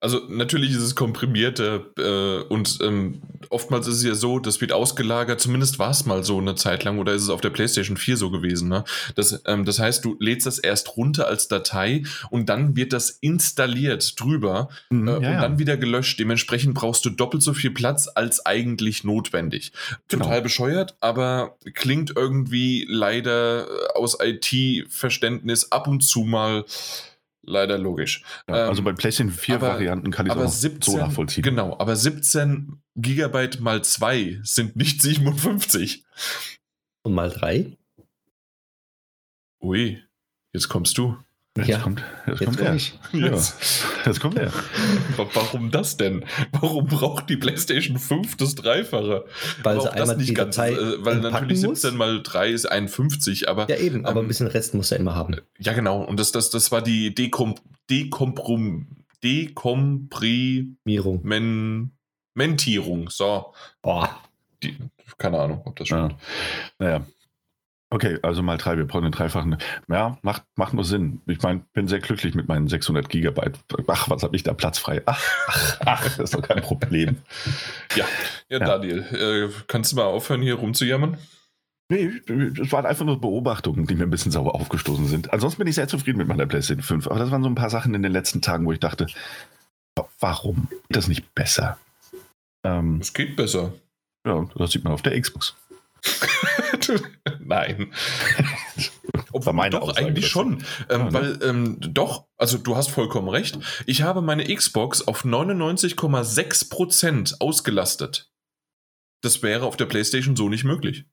Also 0.00 0.20
natürlich 0.28 0.72
ist 0.72 0.82
es 0.82 0.94
komprimierter 0.96 1.86
äh, 1.96 2.42
und 2.48 2.78
ähm, 2.82 3.22
oftmals 3.50 3.86
ist 3.86 3.96
es 3.98 4.04
ja 4.04 4.14
so, 4.14 4.38
das 4.38 4.60
wird 4.60 4.72
ausgelagert, 4.72 5.40
zumindest 5.40 5.78
war 5.78 5.90
es 5.90 6.04
mal 6.06 6.24
so 6.24 6.38
eine 6.38 6.54
Zeit 6.56 6.84
lang 6.84 6.98
oder 6.98 7.12
ist 7.12 7.22
es 7.22 7.28
auf 7.30 7.40
der 7.40 7.50
PlayStation 7.50 7.96
4 7.96 8.16
so 8.16 8.30
gewesen. 8.30 8.68
Ne? 8.68 8.84
Das, 9.14 9.42
ähm, 9.46 9.64
das 9.64 9.78
heißt, 9.78 10.04
du 10.04 10.16
lädst 10.18 10.46
das 10.46 10.58
erst 10.58 10.96
runter 10.96 11.28
als 11.28 11.48
Datei 11.48 12.02
und 12.30 12.48
dann 12.48 12.76
wird 12.76 12.92
das 12.92 13.10
installiert 13.10 14.20
drüber 14.20 14.68
Mhm, 14.90 15.08
äh, 15.08 15.10
ja, 15.10 15.16
und 15.16 15.24
ja. 15.24 15.40
dann 15.40 15.58
wieder 15.58 15.76
gelöscht. 15.76 16.18
Dementsprechend 16.18 16.74
brauchst 16.74 17.04
du 17.04 17.10
doppelt 17.10 17.42
so 17.42 17.54
viel 17.54 17.70
Platz 17.70 18.08
als 18.12 18.44
eigentlich 18.44 19.04
notwendig. 19.04 19.72
Genau. 20.08 20.24
Total 20.24 20.42
bescheuert, 20.42 20.96
aber 21.00 21.56
klingt 21.74 22.12
irgendwie 22.16 22.86
leider 22.88 23.66
äh, 23.66 23.92
aus 23.94 24.18
IT-Verständnis 24.20 25.72
ab 25.72 25.88
und 25.88 26.02
zu 26.02 26.20
mal 26.20 26.64
leider 27.42 27.78
logisch. 27.78 28.22
Ja, 28.48 28.64
Ähm, 28.64 28.68
also 28.70 28.82
bei 28.82 28.92
PlayStation 28.92 29.32
4 29.32 29.56
aber- 29.56 29.68
Varianten 29.68 30.10
kann 30.10 30.26
ich 30.26 30.32
auch 30.32 30.48
17, 30.48 30.92
so 30.94 30.98
nachvollziehen. 30.98 31.42
Genau, 31.42 31.78
aber 31.78 31.96
17 31.96 32.80
Gigabyte 32.96 33.60
mal 33.60 33.82
2 33.82 34.40
sind 34.42 34.76
nicht 34.76 35.02
57. 35.02 36.04
Und 37.04 37.14
mal 37.14 37.30
drei. 37.30 37.76
Ui, 39.62 40.02
jetzt 40.52 40.68
kommst 40.68 40.98
du. 40.98 41.16
Jetzt 41.58 41.68
Ja, 41.68 41.80
kommt, 41.80 42.02
jetzt 42.26 42.40
Jetzt 42.40 42.44
kommt 42.46 42.56
komme 42.58 42.68
er. 42.70 42.74
ich. 42.76 42.98
Jetzt. 43.12 43.84
Jetzt 44.06 44.20
kommt 44.20 44.38
er. 44.38 44.52
Wa- 45.18 45.28
Warum 45.34 45.70
das 45.70 45.98
denn? 45.98 46.24
Warum 46.52 46.86
braucht 46.86 47.28
die 47.28 47.36
PlayStation 47.36 47.98
5 47.98 48.38
das 48.38 48.54
Dreifache? 48.54 49.26
Weil 49.62 49.78
sie 49.80 49.86
Braucht 49.86 49.98
einmal 50.00 50.16
die 50.16 50.22
nicht 50.22 50.34
ganz, 50.34 50.56
Datei 50.56 50.72
äh, 50.72 51.04
weil 51.04 51.16
natürlich 51.20 51.62
muss. 51.62 51.82
17 51.82 51.98
mal 51.98 52.22
3 52.22 52.48
ist 52.50 52.64
51, 52.64 53.50
aber 53.50 53.68
Ja, 53.68 53.76
eben, 53.76 54.06
aber 54.06 54.20
Ähm, 54.20 54.26
ein 54.26 54.28
bisschen 54.28 54.46
Rest 54.46 54.72
muss 54.72 54.92
er 54.92 54.98
immer 54.98 55.14
haben. 55.14 55.36
ja 55.58 55.74
genau, 55.74 56.02
und 56.02 56.18
das, 56.18 56.32
das, 56.32 56.48
das 56.48 56.72
war 56.72 56.80
die 56.80 57.14
Dekom 57.14 57.54
Dekomprum 57.90 58.86
Dekomprimentierung. 59.22 61.20
Mierung. 62.34 63.10
So, 63.10 63.52
Boah. 63.82 64.08
die, 64.62 64.76
keine 65.18 65.38
Ahnung, 65.38 65.60
ob 65.66 65.76
das 65.76 65.90
Ja. 65.90 66.06
stimmt. 66.06 66.20
Naja. 66.78 67.06
Okay, 67.92 68.18
also 68.22 68.42
mal 68.42 68.56
drei, 68.56 68.78
wir 68.78 68.86
brauchen 68.86 69.04
einen 69.04 69.12
dreifachen. 69.12 69.58
Ja, 69.86 70.16
macht, 70.22 70.44
macht 70.56 70.72
nur 70.72 70.84
Sinn. 70.84 71.20
Ich 71.26 71.42
meine, 71.42 71.62
bin 71.74 71.88
sehr 71.88 71.98
glücklich 71.98 72.34
mit 72.34 72.48
meinen 72.48 72.66
600 72.66 73.06
Gigabyte. 73.08 73.58
Ach, 73.86 74.08
was 74.08 74.22
habe 74.22 74.34
ich 74.34 74.42
da 74.42 74.54
Platz 74.54 74.78
frei? 74.78 75.02
Ach, 75.04 75.22
ach, 75.48 75.76
ach, 75.84 76.02
das 76.04 76.18
ist 76.18 76.34
doch 76.34 76.40
kein 76.40 76.62
Problem. 76.62 77.18
Ja, 77.94 78.06
ja, 78.48 78.58
Ja. 78.60 78.64
Daniel, 78.66 79.00
äh, 79.12 79.62
kannst 79.66 79.92
du 79.92 79.96
mal 79.96 80.04
aufhören, 80.06 80.40
hier 80.40 80.54
rumzujammern? 80.54 81.18
Nee, 81.90 82.10
es 82.62 82.72
waren 82.72 82.86
einfach 82.86 83.04
nur 83.04 83.20
Beobachtungen, 83.20 83.86
die 83.86 83.94
mir 83.94 84.04
ein 84.04 84.10
bisschen 84.10 84.32
sauer 84.32 84.54
aufgestoßen 84.54 85.06
sind. 85.08 85.30
Ansonsten 85.30 85.58
bin 85.58 85.66
ich 85.68 85.74
sehr 85.74 85.88
zufrieden 85.88 86.16
mit 86.16 86.28
meiner 86.28 86.46
PlayStation 86.46 86.82
5. 86.82 87.06
Aber 87.08 87.18
das 87.18 87.30
waren 87.30 87.42
so 87.42 87.48
ein 87.50 87.54
paar 87.54 87.68
Sachen 87.68 87.92
in 87.94 88.02
den 88.02 88.12
letzten 88.12 88.40
Tagen, 88.40 88.64
wo 88.64 88.72
ich 88.72 88.80
dachte, 88.80 89.06
warum 90.18 90.68
geht 90.70 90.96
das 90.96 91.08
nicht 91.08 91.34
besser? 91.34 91.78
Ähm, 92.64 93.00
Es 93.02 93.12
geht 93.12 93.36
besser. 93.36 93.74
ja, 94.26 94.48
das 94.56 94.70
sieht 94.70 94.84
man 94.84 94.94
auf 94.94 95.02
der 95.02 95.20
Xbox. 95.20 95.54
Nein. 97.40 97.92
Obwohl, 99.32 99.52
meine 99.52 99.70
doch, 99.70 99.82
Aussage 99.82 100.06
eigentlich 100.06 100.28
schon. 100.28 100.64
Ähm, 100.88 101.00
Ja, 101.00 101.04
ne? 101.04 101.12
Weil, 101.12 101.38
ähm, 101.42 101.76
doch, 101.80 102.26
also 102.36 102.58
du 102.58 102.76
hast 102.76 102.90
vollkommen 102.90 103.28
recht. 103.28 103.58
Ich 103.86 104.02
habe 104.02 104.22
meine 104.22 104.44
Xbox 104.54 105.02
auf 105.06 105.24
99,6% 105.24 107.40
ausgelastet. 107.40 108.30
Das 109.22 109.42
wäre 109.42 109.66
auf 109.66 109.76
der 109.76 109.86
PlayStation 109.86 110.36
so 110.36 110.48
nicht 110.48 110.62
möglich. 110.64 111.04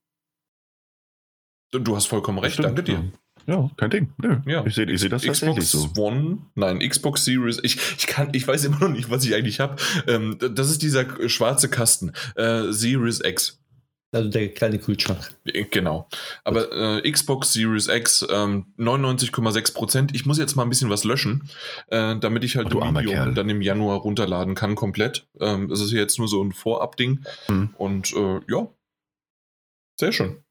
Du 1.72 1.96
hast 1.96 2.08
vollkommen 2.08 2.40
recht, 2.40 2.54
Stimmt, 2.54 2.70
danke 2.70 2.82
dir. 2.84 3.12
Ja, 3.46 3.70
kein 3.78 3.92
Ding. 3.92 4.14
Nö. 4.18 4.38
Ja. 4.46 4.66
Ich 4.66 4.76
sehe 4.76 4.90
ich 4.90 5.00
seh 5.02 5.10
das 5.10 5.24
tatsächlich 5.24 5.66
Xbox 5.66 5.94
so. 5.96 6.02
One, 6.02 6.40
nein, 6.56 6.80
Xbox 6.80 7.26
Series. 7.26 7.60
Ich, 7.64 7.78
ich 7.98 8.08
kann, 8.08 8.30
ich 8.34 8.48
weiß 8.48 8.64
immer 8.66 8.80
noch 8.80 8.90
nicht, 8.90 9.10
was 9.10 9.24
ich 9.24 9.34
eigentlich 9.36 9.60
habe. 9.60 9.76
Ähm, 10.08 10.38
das 10.40 10.70
ist 10.70 10.82
dieser 10.82 11.30
schwarze 11.30 11.70
Kasten, 11.70 12.12
äh, 12.36 12.72
Series 12.72 13.22
X. 13.24 13.60
Also 14.12 14.28
der 14.30 14.50
kleine 14.54 14.80
Kühlschrank. 14.80 15.32
Äh, 15.46 15.66
Genau. 15.66 16.08
Aber 16.44 16.72
äh, 17.04 17.12
Xbox 17.12 17.54
Series 17.54 17.88
X 17.88 18.26
ähm, 18.30 18.74
99,6 18.78 19.74
Prozent. 19.74 20.16
Ich 20.16 20.26
muss 20.26 20.40
jetzt 20.40 20.56
mal 20.56 20.64
ein 20.64 20.70
bisschen 20.70 20.90
was 20.90 21.04
löschen, 21.04 21.48
äh, 21.88 22.18
damit 22.18 22.44
ich 22.44 22.56
halt 22.56 22.74
Oh, 22.74 22.84
Medium 22.84 23.14
Kerl. 23.14 23.34
dann 23.36 23.50
im 23.50 23.62
Januar 23.62 24.00
runterladen 24.00 24.56
kann 24.56 24.74
komplett. 24.76 25.28
Ähm, 25.40 25.70
es 25.72 25.80
ist 25.80 25.92
jetzt 25.92 26.18
nur 26.18 26.28
so 26.28 26.44
ein 26.44 26.54
Vorab-Ding. 26.54 27.24
Hm. 27.48 27.76
Und 27.78 28.12
äh, 28.14 28.40
ja, 28.50 28.68
sehr 30.00 30.12
schön. 30.12 30.44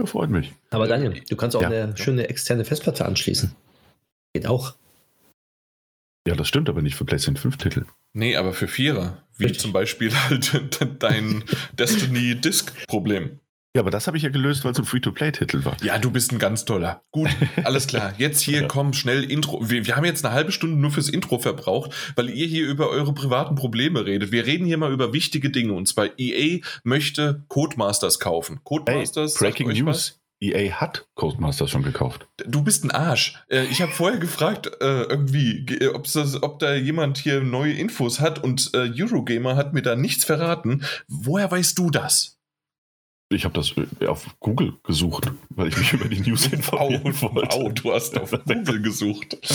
Ja, 0.00 0.06
freut 0.06 0.30
mich. 0.30 0.54
Aber 0.70 0.86
Daniel, 0.86 1.22
du 1.28 1.36
kannst 1.36 1.54
auch 1.56 1.60
Ja. 1.62 1.68
eine 1.68 1.96
schöne 1.96 2.28
externe 2.28 2.64
Festplatte 2.64 3.04
anschließen. 3.04 3.54
Geht 4.32 4.46
auch. 4.46 4.74
Ja, 6.26 6.34
das 6.34 6.48
stimmt 6.48 6.68
aber 6.68 6.82
nicht 6.82 6.94
für 6.94 7.04
PlayStation 7.04 7.52
5-Titel. 7.52 7.84
Nee, 8.14 8.36
aber 8.36 8.52
für 8.52 8.68
Vierer, 8.68 9.22
wie 9.38 9.44
Richtig. 9.44 9.60
zum 9.60 9.72
Beispiel 9.72 10.12
halt 10.14 10.52
dein 10.98 11.44
Destiny 11.78 12.34
Disk-Problem. 12.34 13.40
Ja, 13.76 13.82
aber 13.82 13.90
das 13.90 14.06
habe 14.06 14.16
ich 14.16 14.22
ja 14.22 14.30
gelöst, 14.30 14.64
weil 14.64 14.72
es 14.72 14.78
ein 14.78 14.86
Free-to-Play-Titel 14.86 15.64
war. 15.64 15.76
Ja, 15.82 15.98
du 15.98 16.10
bist 16.10 16.32
ein 16.32 16.38
ganz 16.38 16.64
toller. 16.64 17.02
Gut, 17.12 17.28
alles 17.62 17.86
klar. 17.86 18.14
Jetzt 18.16 18.40
hier, 18.40 18.66
komm, 18.68 18.92
schnell 18.92 19.30
Intro. 19.30 19.60
Wir, 19.68 19.86
wir 19.86 19.94
haben 19.94 20.04
jetzt 20.04 20.24
eine 20.24 20.34
halbe 20.34 20.52
Stunde 20.52 20.76
nur 20.76 20.90
fürs 20.90 21.08
Intro 21.08 21.38
verbraucht, 21.38 21.92
weil 22.16 22.30
ihr 22.30 22.46
hier 22.46 22.66
über 22.66 22.88
eure 22.88 23.12
privaten 23.12 23.54
Probleme 23.54 24.06
redet. 24.06 24.32
Wir 24.32 24.46
reden 24.46 24.66
hier 24.66 24.78
mal 24.78 24.90
über 24.90 25.12
wichtige 25.12 25.50
Dinge. 25.50 25.74
Und 25.74 25.86
zwar 25.86 26.18
EA 26.18 26.60
möchte 26.82 27.44
Codemasters 27.48 28.18
kaufen. 28.18 28.60
Codemasters. 28.64 29.38
Hey, 29.38 29.50
Breaking 29.50 29.68
News. 29.84 30.18
EA 30.40 30.80
hat 30.80 31.08
Codemasters 31.14 31.70
schon 31.70 31.82
gekauft. 31.82 32.28
Du 32.46 32.62
bist 32.62 32.84
ein 32.84 32.90
Arsch. 32.90 33.42
Äh, 33.48 33.64
ich 33.64 33.82
habe 33.82 33.92
vorher 33.92 34.18
gefragt, 34.18 34.70
äh, 34.80 35.02
irgendwie, 35.02 35.66
das, 35.66 36.42
ob 36.42 36.58
da 36.58 36.74
jemand 36.74 37.18
hier 37.18 37.42
neue 37.42 37.72
Infos 37.72 38.20
hat 38.20 38.42
und 38.42 38.70
äh, 38.74 38.90
Eurogamer 38.94 39.56
hat 39.56 39.74
mir 39.74 39.82
da 39.82 39.96
nichts 39.96 40.24
verraten. 40.24 40.84
Woher 41.08 41.50
weißt 41.50 41.78
du 41.78 41.90
das? 41.90 42.38
Ich 43.30 43.44
habe 43.44 43.52
das 43.52 43.74
äh, 43.76 44.06
auf 44.06 44.26
Google 44.40 44.74
gesucht, 44.84 45.30
weil 45.50 45.68
ich 45.68 45.76
mich 45.76 45.92
über 45.92 46.08
die 46.08 46.20
News 46.20 46.46
informieren 46.52 47.14
wow, 47.20 47.34
wollte. 47.34 47.56
Wow, 47.56 47.72
du 47.74 47.92
hast 47.92 48.18
auf 48.18 48.30
Google 48.30 48.80
gesucht. 48.82 49.36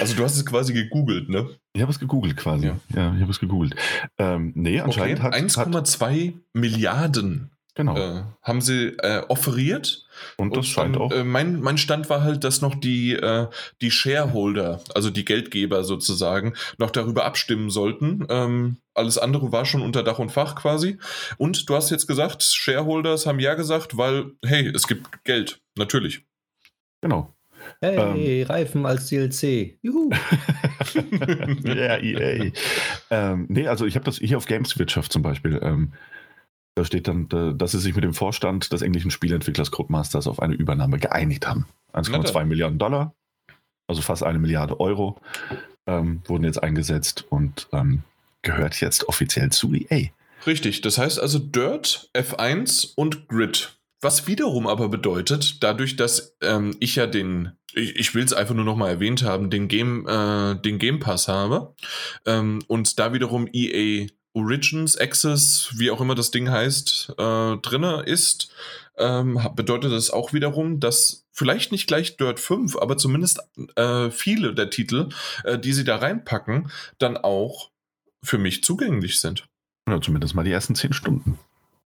Also 0.00 0.16
du 0.16 0.24
hast 0.24 0.36
es 0.36 0.46
quasi 0.46 0.72
gegoogelt, 0.72 1.28
ne? 1.28 1.48
Ich 1.74 1.82
habe 1.82 1.92
es 1.92 1.98
gegoogelt 1.98 2.36
quasi. 2.36 2.66
Ja, 2.66 2.80
ja 2.94 3.14
ich 3.14 3.20
habe 3.20 3.30
es 3.30 3.38
gegoogelt. 3.38 3.74
Ähm, 4.18 4.52
nee, 4.54 4.80
anscheinend 4.80 5.20
okay. 5.20 5.26
hat 5.26 5.34
1,2 5.34 6.32
Milliarden 6.54 7.50
Genau. 7.74 7.96
Äh, 7.96 8.24
haben 8.42 8.60
sie 8.60 8.88
äh, 8.98 9.22
offeriert. 9.28 10.04
Und 10.36 10.56
das 10.56 10.66
und 10.66 10.72
scheint 10.72 10.96
auch. 10.96 11.12
Äh, 11.12 11.24
mein, 11.24 11.60
mein 11.60 11.78
Stand 11.78 12.10
war 12.10 12.22
halt, 12.22 12.44
dass 12.44 12.60
noch 12.60 12.74
die, 12.74 13.12
äh, 13.12 13.46
die 13.80 13.90
Shareholder, 13.90 14.82
also 14.94 15.10
die 15.10 15.24
Geldgeber 15.24 15.84
sozusagen, 15.84 16.54
noch 16.78 16.90
darüber 16.90 17.24
abstimmen 17.24 17.70
sollten. 17.70 18.26
Ähm, 18.28 18.78
alles 18.94 19.18
andere 19.18 19.52
war 19.52 19.64
schon 19.64 19.82
unter 19.82 20.02
Dach 20.02 20.18
und 20.18 20.30
Fach 20.30 20.56
quasi. 20.56 20.98
Und 21.38 21.68
du 21.68 21.74
hast 21.74 21.90
jetzt 21.90 22.06
gesagt, 22.06 22.42
Shareholders 22.42 23.26
haben 23.26 23.40
ja 23.40 23.54
gesagt, 23.54 23.96
weil, 23.96 24.32
hey, 24.44 24.70
es 24.74 24.86
gibt 24.86 25.24
Geld. 25.24 25.60
Natürlich. 25.76 26.24
Genau. 27.00 27.34
Hey, 27.80 27.96
ähm, 28.42 28.46
Reifen 28.46 28.86
als 28.86 29.08
DLC. 29.08 29.78
Juhu. 29.82 30.10
ja, 31.64 31.98
EA. 31.98 32.50
ähm, 33.10 33.46
nee, 33.48 33.68
also 33.68 33.86
ich 33.86 33.94
habe 33.94 34.04
das 34.04 34.18
hier 34.18 34.36
auf 34.36 34.46
Gameswirtschaft 34.46 35.12
zum 35.12 35.22
Beispiel. 35.22 35.60
Ähm, 35.62 35.92
da 36.74 36.84
steht 36.84 37.08
dann, 37.08 37.28
dass 37.28 37.72
sie 37.72 37.78
sich 37.78 37.94
mit 37.94 38.04
dem 38.04 38.14
Vorstand 38.14 38.72
des 38.72 38.82
englischen 38.82 39.10
Spielentwicklers 39.10 39.70
Codemasters 39.70 40.26
auf 40.26 40.40
eine 40.40 40.54
Übernahme 40.54 40.98
geeinigt 40.98 41.46
haben. 41.46 41.66
1,2 41.92 42.44
Milliarden 42.44 42.78
Dollar, 42.78 43.14
also 43.88 44.02
fast 44.02 44.22
eine 44.22 44.38
Milliarde 44.38 44.78
Euro, 44.78 45.20
ähm, 45.86 46.22
wurden 46.26 46.44
jetzt 46.44 46.62
eingesetzt 46.62 47.24
und 47.28 47.68
ähm, 47.72 48.04
gehört 48.42 48.80
jetzt 48.80 49.08
offiziell 49.08 49.50
zu 49.50 49.74
EA. 49.74 50.08
Richtig, 50.46 50.80
das 50.80 50.96
heißt 50.96 51.20
also 51.20 51.38
Dirt, 51.38 52.10
F1 52.14 52.94
und 52.94 53.28
Grid. 53.28 53.76
Was 54.00 54.26
wiederum 54.26 54.66
aber 54.66 54.88
bedeutet, 54.88 55.62
dadurch, 55.62 55.96
dass 55.96 56.34
ähm, 56.40 56.74
ich 56.80 56.96
ja 56.96 57.06
den, 57.06 57.52
ich, 57.74 57.96
ich 57.96 58.14
will 58.14 58.24
es 58.24 58.32
einfach 58.32 58.54
nur 58.54 58.64
nochmal 58.64 58.90
erwähnt 58.90 59.22
haben, 59.22 59.50
den 59.50 59.68
Game, 59.68 60.06
äh, 60.08 60.54
den 60.54 60.78
Game 60.78 61.00
Pass 61.00 61.28
habe 61.28 61.74
ähm, 62.24 62.60
und 62.66 62.98
da 62.98 63.12
wiederum 63.12 63.46
EA 63.52 64.06
Origins, 64.34 64.96
Access, 64.96 65.72
wie 65.76 65.90
auch 65.90 66.00
immer 66.00 66.14
das 66.14 66.30
Ding 66.30 66.50
heißt, 66.50 67.14
äh, 67.18 67.56
drinne 67.56 68.02
ist, 68.06 68.52
ähm, 68.96 69.40
bedeutet 69.56 69.92
das 69.92 70.10
auch 70.10 70.32
wiederum, 70.32 70.78
dass 70.78 71.26
vielleicht 71.32 71.72
nicht 71.72 71.86
gleich 71.86 72.16
Dirt 72.16 72.38
5, 72.38 72.76
aber 72.76 72.96
zumindest 72.96 73.40
äh, 73.76 74.10
viele 74.10 74.54
der 74.54 74.70
Titel, 74.70 75.08
äh, 75.44 75.58
die 75.58 75.72
sie 75.72 75.84
da 75.84 75.96
reinpacken, 75.96 76.70
dann 76.98 77.16
auch 77.16 77.70
für 78.22 78.38
mich 78.38 78.62
zugänglich 78.62 79.20
sind. 79.20 79.48
Ja, 79.88 80.00
zumindest 80.00 80.34
mal 80.34 80.44
die 80.44 80.52
ersten 80.52 80.74
zehn 80.74 80.92
Stunden. 80.92 81.38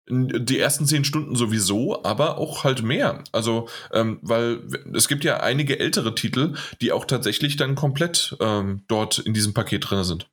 Die 0.07 0.59
ersten 0.59 0.87
zehn 0.87 1.05
Stunden 1.05 1.35
sowieso, 1.35 2.05
aber 2.05 2.37
auch 2.37 2.65
halt 2.65 2.83
mehr. 2.83 3.25
Also, 3.33 3.69
ähm, 3.93 4.19
weil 4.21 4.61
es 4.93 5.09
gibt 5.09 5.25
ja 5.25 5.41
einige 5.41 5.79
ältere 5.79 6.15
Titel, 6.15 6.55
die 6.83 6.93
auch 6.93 7.07
tatsächlich 7.07 7.57
dann 7.57 7.75
komplett 7.75 8.37
ähm, 8.41 8.83
dort 8.87 9.19
in 9.19 9.33
diesem 9.33 9.55
Paket 9.55 9.89
drin 9.89 10.05
sind. 10.05 10.29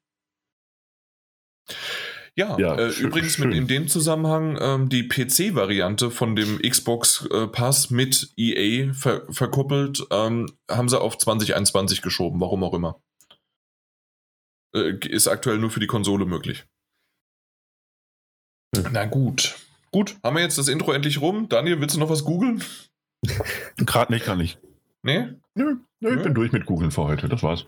Ja, 2.37 2.57
ja 2.57 2.75
äh, 2.75 2.91
schön, 2.91 3.07
übrigens 3.07 3.33
schön. 3.33 3.49
Mit 3.49 3.57
in 3.57 3.67
dem 3.67 3.87
Zusammenhang 3.87 4.57
ähm, 4.61 4.89
die 4.89 5.07
PC-Variante 5.07 6.11
von 6.11 6.35
dem 6.35 6.59
Xbox 6.59 7.27
äh, 7.31 7.47
Pass 7.47 7.89
mit 7.89 8.31
EA 8.37 8.93
ver 8.93 9.25
verkuppelt, 9.29 10.05
ähm, 10.11 10.47
haben 10.69 10.89
sie 10.89 10.99
auf 10.99 11.17
2021 11.17 12.01
geschoben, 12.01 12.39
warum 12.39 12.63
auch 12.63 12.73
immer. 12.73 13.01
Äh, 14.73 14.95
ist 15.07 15.27
aktuell 15.27 15.57
nur 15.57 15.71
für 15.71 15.81
die 15.81 15.87
Konsole 15.87 16.25
möglich. 16.25 16.65
Hm. 18.75 18.87
Na 18.91 19.05
gut. 19.05 19.57
Gut, 19.91 20.15
haben 20.23 20.37
wir 20.37 20.43
jetzt 20.43 20.57
das 20.57 20.69
Intro 20.69 20.93
endlich 20.93 21.19
rum? 21.19 21.49
Daniel, 21.49 21.81
willst 21.81 21.95
du 21.95 21.99
noch 21.99 22.09
was 22.09 22.23
googeln? 22.23 22.63
Gerade 23.75 24.13
nicht, 24.13 24.25
kann 24.25 24.39
ich. 24.39 24.57
Nee? 25.03 25.29
Nö, 25.55 25.75
nö, 25.99 26.15
ich 26.15 26.23
bin 26.23 26.33
durch 26.33 26.51
mit 26.51 26.65
Googeln 26.65 26.91
für 26.91 27.03
heute. 27.03 27.27
Das 27.27 27.43
war's. 27.43 27.65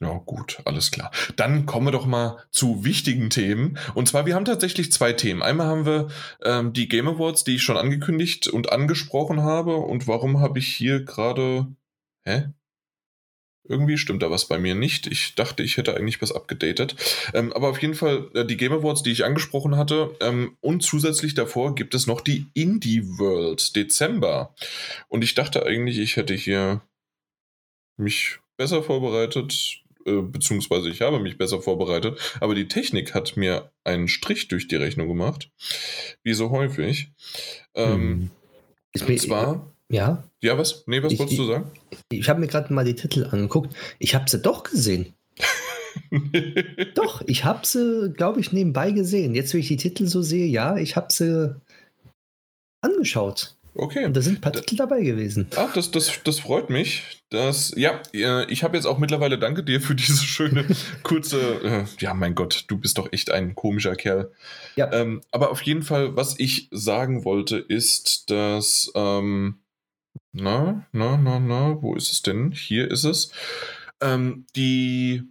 Ja, 0.00 0.12
gut, 0.26 0.60
alles 0.64 0.90
klar. 0.90 1.10
Dann 1.36 1.66
kommen 1.66 1.86
wir 1.86 1.92
doch 1.92 2.06
mal 2.06 2.44
zu 2.50 2.84
wichtigen 2.84 3.30
Themen. 3.30 3.78
Und 3.94 4.08
zwar, 4.08 4.26
wir 4.26 4.34
haben 4.34 4.44
tatsächlich 4.44 4.92
zwei 4.92 5.12
Themen. 5.12 5.42
Einmal 5.42 5.68
haben 5.68 5.86
wir 5.86 6.08
ähm, 6.44 6.72
die 6.72 6.88
Game 6.88 7.08
Awards, 7.08 7.44
die 7.44 7.56
ich 7.56 7.62
schon 7.62 7.76
angekündigt 7.76 8.48
und 8.48 8.72
angesprochen 8.72 9.42
habe. 9.42 9.76
Und 9.76 10.08
warum 10.08 10.40
habe 10.40 10.58
ich 10.58 10.68
hier 10.68 11.04
gerade. 11.04 11.68
Hä? 12.24 12.48
Irgendwie 13.68 13.98
stimmt 13.98 14.22
da 14.22 14.30
was 14.30 14.46
bei 14.46 14.58
mir 14.58 14.74
nicht. 14.74 15.06
Ich 15.06 15.34
dachte, 15.34 15.62
ich 15.62 15.76
hätte 15.76 15.96
eigentlich 15.96 16.22
was 16.22 16.32
abgedatet. 16.32 16.96
Ähm, 17.34 17.52
aber 17.52 17.68
auf 17.68 17.82
jeden 17.82 17.94
Fall 17.94 18.30
äh, 18.34 18.44
die 18.44 18.56
Game 18.56 18.72
Awards, 18.72 19.02
die 19.02 19.12
ich 19.12 19.24
angesprochen 19.24 19.76
hatte. 19.76 20.16
Ähm, 20.20 20.56
und 20.60 20.82
zusätzlich 20.82 21.34
davor 21.34 21.74
gibt 21.74 21.94
es 21.94 22.06
noch 22.06 22.20
die 22.20 22.46
Indie 22.54 23.06
World 23.18 23.76
Dezember. 23.76 24.54
Und 25.08 25.22
ich 25.22 25.34
dachte 25.34 25.66
eigentlich, 25.66 25.98
ich 25.98 26.16
hätte 26.16 26.34
hier 26.34 26.80
mich 27.96 28.38
besser 28.56 28.82
vorbereitet, 28.82 29.82
äh, 30.06 30.22
beziehungsweise 30.22 30.88
ich 30.88 31.02
habe 31.02 31.20
mich 31.20 31.36
besser 31.36 31.60
vorbereitet. 31.60 32.18
Aber 32.40 32.54
die 32.54 32.68
Technik 32.68 33.14
hat 33.14 33.36
mir 33.36 33.70
einen 33.84 34.08
Strich 34.08 34.48
durch 34.48 34.68
die 34.68 34.76
Rechnung 34.76 35.08
gemacht. 35.08 35.50
Wie 36.22 36.34
so 36.34 36.50
häufig. 36.50 37.10
Ähm, 37.74 38.30
hm. 38.94 39.06
Und 39.08 39.20
zwar 39.20 39.74
ja. 39.88 40.24
Ja, 40.42 40.58
was? 40.58 40.84
Nee, 40.86 41.02
was 41.02 41.12
ich, 41.12 41.18
wolltest 41.18 41.38
du 41.38 41.44
sagen? 41.44 41.70
Ich, 41.90 42.20
ich 42.20 42.28
habe 42.28 42.40
mir 42.40 42.46
gerade 42.46 42.72
mal 42.72 42.84
die 42.84 42.94
Titel 42.94 43.26
angeguckt. 43.30 43.74
Ich 43.98 44.14
habe 44.14 44.28
sie 44.28 44.40
doch 44.40 44.62
gesehen. 44.62 45.14
doch, 46.94 47.22
ich 47.26 47.44
habe 47.44 47.66
sie, 47.66 48.12
glaube 48.16 48.40
ich, 48.40 48.52
nebenbei 48.52 48.90
gesehen. 48.90 49.34
Jetzt, 49.34 49.52
wenn 49.52 49.60
ich 49.60 49.68
die 49.68 49.76
Titel 49.76 50.06
so 50.06 50.22
sehe, 50.22 50.46
ja, 50.46 50.76
ich 50.76 50.96
habe 50.96 51.12
sie 51.12 51.56
angeschaut. 52.80 53.56
Okay. 53.74 54.04
Und 54.04 54.16
da 54.16 54.20
sind 54.20 54.38
ein 54.38 54.40
paar 54.40 54.52
da, 54.52 54.60
Titel 54.60 54.76
dabei 54.76 55.02
gewesen. 55.02 55.46
Ach, 55.54 55.72
das, 55.72 55.90
das, 55.90 56.20
das 56.24 56.40
freut 56.40 56.68
mich. 56.68 57.22
Das, 57.30 57.72
ja, 57.76 58.02
ich 58.12 58.62
habe 58.64 58.76
jetzt 58.76 58.86
auch 58.86 58.98
mittlerweile, 58.98 59.38
danke 59.38 59.62
dir 59.62 59.80
für 59.80 59.94
diese 59.94 60.24
schöne, 60.24 60.66
kurze, 61.04 61.40
äh, 61.62 61.84
ja, 62.00 62.12
mein 62.14 62.34
Gott, 62.34 62.64
du 62.68 62.78
bist 62.78 62.98
doch 62.98 63.12
echt 63.12 63.30
ein 63.30 63.54
komischer 63.54 63.94
Kerl. 63.94 64.32
Ja. 64.76 64.92
Ähm, 64.92 65.20
aber 65.30 65.50
auf 65.50 65.62
jeden 65.62 65.82
Fall, 65.82 66.16
was 66.16 66.38
ich 66.38 66.68
sagen 66.72 67.24
wollte, 67.24 67.58
ist, 67.58 68.30
dass 68.30 68.90
ähm, 68.94 69.58
na, 70.32 70.86
na, 70.92 71.16
na, 71.16 71.38
na, 71.38 71.82
wo 71.82 71.94
ist 71.94 72.12
es 72.12 72.22
denn? 72.22 72.52
Hier 72.52 72.90
ist 72.90 73.04
es. 73.04 73.32
Ähm, 74.00 74.46
die 74.54 75.22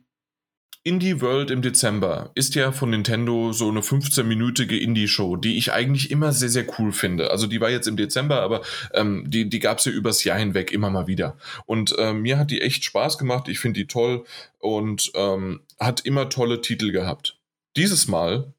Indie 0.88 1.20
World 1.20 1.52
im 1.52 1.62
Dezember 1.62 2.32
ist 2.34 2.56
ja 2.56 2.72
von 2.72 2.92
Nintendo 2.92 3.52
so 3.52 3.68
eine 3.68 3.82
15-minütige 3.82 4.78
Indie-Show, 4.78 5.36
die 5.36 5.58
ich 5.58 5.74
eigentlich 5.74 6.12
immer 6.12 6.32
sehr, 6.32 6.48
sehr 6.48 6.66
cool 6.80 6.94
finde. 6.94 7.30
Also 7.30 7.46
die 7.46 7.60
war 7.60 7.70
jetzt 7.70 7.90
im 7.90 7.98
Dezember, 7.98 8.42
aber 8.42 8.62
ähm, 8.94 9.26
die, 9.28 9.50
die 9.50 9.60
gab 9.60 9.80
es 9.80 9.86
ja 9.86 9.92
übers 9.92 10.24
Jahr 10.24 10.40
hinweg 10.40 10.72
immer 10.72 10.90
mal 10.90 11.06
wieder. 11.06 11.36
Und 11.66 11.94
ähm, 11.98 12.22
mir 12.22 12.38
hat 12.38 12.52
die 12.52 12.62
echt 12.62 12.86
Spaß 12.86 13.18
gemacht. 13.18 13.50
Ich 13.50 13.60
finde 13.60 13.82
die 13.82 13.88
toll 13.88 14.24
und 14.60 15.12
ähm, 15.16 15.60
hat 15.78 16.06
immer 16.06 16.30
tolle 16.30 16.62
Titel 16.62 16.94
gehabt. 16.94 17.38
Dieses 17.76 18.08
Mal 18.08 18.54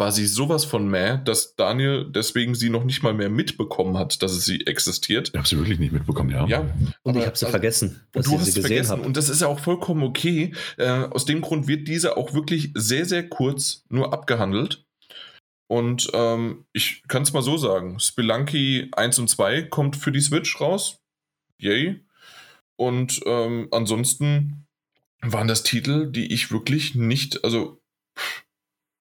war 0.00 0.10
sie 0.10 0.26
sowas 0.26 0.64
von 0.64 0.88
meh, 0.88 1.18
dass 1.24 1.54
Daniel 1.54 2.10
deswegen 2.10 2.54
sie 2.54 2.70
noch 2.70 2.84
nicht 2.84 3.02
mal 3.02 3.14
mehr 3.14 3.28
mitbekommen 3.28 3.96
hat, 3.98 4.22
dass 4.22 4.44
sie 4.44 4.66
existiert. 4.66 5.28
Ich 5.28 5.36
habe 5.36 5.46
sie 5.46 5.58
wirklich 5.58 5.78
nicht 5.78 5.92
mitbekommen, 5.92 6.30
ja. 6.30 6.46
Ja. 6.46 6.66
Und 7.02 7.16
ich 7.16 7.26
habe 7.26 7.36
sie 7.36 7.44
also, 7.44 7.50
vergessen. 7.50 8.00
Dass 8.12 8.26
du 8.26 8.38
hast 8.38 8.52
sie 8.52 8.60
vergessen 8.60 8.92
hab. 8.98 9.06
und 9.06 9.16
das 9.16 9.28
ist 9.28 9.42
ja 9.42 9.46
auch 9.46 9.60
vollkommen 9.60 10.02
okay. 10.02 10.54
Äh, 10.78 10.88
aus 10.88 11.26
dem 11.26 11.42
Grund 11.42 11.68
wird 11.68 11.86
diese 11.86 12.16
auch 12.16 12.34
wirklich 12.34 12.72
sehr, 12.74 13.04
sehr 13.04 13.28
kurz 13.28 13.84
nur 13.88 14.12
abgehandelt. 14.12 14.86
Und 15.68 16.10
ähm, 16.14 16.64
ich 16.72 17.04
kann 17.06 17.22
es 17.22 17.32
mal 17.32 17.42
so 17.42 17.56
sagen: 17.56 18.00
Spelunky 18.00 18.90
1 18.96 19.18
und 19.20 19.28
2 19.28 19.64
kommt 19.64 19.96
für 19.96 20.10
die 20.10 20.20
Switch 20.20 20.60
raus. 20.60 20.98
Yay. 21.58 22.04
Und 22.76 23.20
ähm, 23.26 23.68
ansonsten 23.70 24.66
waren 25.20 25.46
das 25.46 25.62
Titel, 25.62 26.10
die 26.10 26.32
ich 26.32 26.50
wirklich 26.50 26.94
nicht, 26.94 27.44
also 27.44 27.80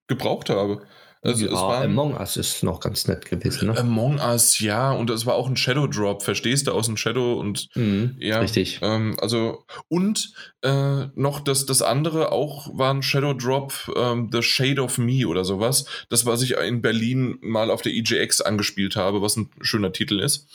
gebraucht 0.10 0.50
habe. 0.50 0.82
Also 1.22 1.46
ja, 1.46 1.52
es 1.52 1.58
war, 1.58 1.84
Among 1.84 2.16
Us 2.18 2.38
ist 2.38 2.64
noch 2.64 2.80
ganz 2.80 3.08
nett 3.08 3.26
gewesen. 3.26 3.68
Ne? 3.68 3.78
Among 3.78 4.20
Us, 4.20 4.60
ja, 4.60 4.92
und 4.94 5.10
es 5.10 5.26
war 5.26 5.36
auch 5.36 5.50
ein 5.50 5.58
Shadow 5.58 5.86
Drop, 5.86 6.24
verstehst 6.24 6.68
du, 6.68 6.72
aus 6.72 6.86
dem 6.86 6.96
Shadow 6.96 7.34
und 7.34 7.68
mhm, 7.76 8.16
ja. 8.20 8.40
Richtig. 8.40 8.80
Ähm, 8.82 9.18
also, 9.20 9.66
und 9.90 10.32
äh, 10.62 11.08
noch 11.16 11.42
das, 11.42 11.66
das 11.66 11.82
andere 11.82 12.32
auch 12.32 12.70
war 12.78 12.94
ein 12.94 13.04
Shadow 13.04 13.34
Drop, 13.34 13.74
ähm, 13.98 14.30
The 14.32 14.42
Shade 14.42 14.82
of 14.82 14.98
Me 14.98 15.28
oder 15.28 15.44
sowas. 15.44 15.86
Das, 16.08 16.26
was 16.26 16.42
ich 16.42 16.56
in 16.56 16.82
Berlin 16.82 17.38
mal 17.42 17.70
auf 17.70 17.82
der 17.82 17.92
EJX 17.94 18.40
angespielt 18.40 18.96
habe, 18.96 19.22
was 19.22 19.36
ein 19.36 19.50
schöner 19.60 19.92
Titel 19.92 20.22
ist. 20.22 20.48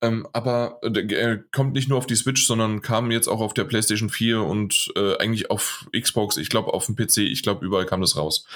Ähm, 0.00 0.28
aber 0.32 0.78
äh, 0.82 0.88
äh, 0.88 1.42
kommt 1.52 1.72
nicht 1.72 1.88
nur 1.88 1.98
auf 1.98 2.06
die 2.06 2.16
Switch, 2.16 2.46
sondern 2.46 2.82
kam 2.82 3.10
jetzt 3.10 3.28
auch 3.28 3.40
auf 3.40 3.54
der 3.54 3.64
PlayStation 3.64 4.10
4 4.10 4.42
und 4.42 4.92
äh, 4.96 5.16
eigentlich 5.18 5.50
auf 5.50 5.88
Xbox, 5.98 6.36
ich 6.36 6.50
glaube 6.50 6.72
auf 6.72 6.86
dem 6.86 6.96
PC, 6.96 7.18
ich 7.18 7.42
glaube 7.42 7.64
überall 7.64 7.86
kam 7.86 8.00
das 8.00 8.16
raus. 8.16 8.46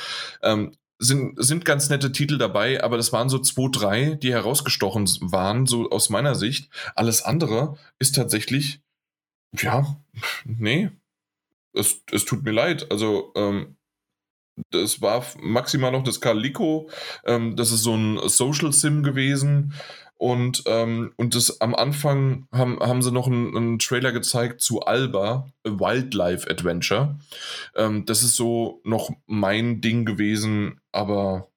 Ähm, 0.42 0.76
sind, 0.98 1.34
sind 1.42 1.64
ganz 1.64 1.88
nette 1.88 2.12
Titel 2.12 2.38
dabei, 2.38 2.82
aber 2.84 2.96
das 2.96 3.12
waren 3.12 3.28
so 3.28 3.40
zwei, 3.40 3.68
drei, 3.72 4.14
die 4.14 4.32
herausgestochen 4.32 5.08
waren, 5.20 5.66
so 5.66 5.90
aus 5.90 6.10
meiner 6.10 6.36
Sicht. 6.36 6.70
Alles 6.94 7.22
andere 7.22 7.76
ist 7.98 8.14
tatsächlich, 8.14 8.80
ja, 9.58 9.96
nee, 10.44 10.90
es, 11.72 12.02
es 12.12 12.24
tut 12.24 12.44
mir 12.44 12.52
leid. 12.52 12.90
Also, 12.90 13.32
ähm, 13.34 13.76
das 14.70 15.00
war 15.00 15.24
maximal 15.40 15.90
noch 15.92 16.04
das 16.04 16.20
Calico. 16.20 16.90
Ähm, 17.24 17.56
das 17.56 17.72
ist 17.72 17.82
so 17.82 17.94
ein 17.96 18.28
Social 18.28 18.72
Sim 18.72 19.02
gewesen. 19.02 19.72
Und, 20.22 20.62
ähm, 20.66 21.12
und 21.16 21.34
das 21.34 21.60
am 21.60 21.74
Anfang 21.74 22.46
haben, 22.52 22.78
haben 22.78 23.02
sie 23.02 23.10
noch 23.10 23.26
einen, 23.26 23.56
einen 23.56 23.78
Trailer 23.80 24.12
gezeigt 24.12 24.60
zu 24.60 24.82
Alba, 24.82 25.50
A 25.66 25.68
Wildlife 25.68 26.48
Adventure. 26.48 27.18
Ähm, 27.74 28.06
das 28.06 28.22
ist 28.22 28.36
so 28.36 28.80
noch 28.84 29.10
mein 29.26 29.80
Ding 29.80 30.04
gewesen, 30.04 30.80
aber. 30.92 31.48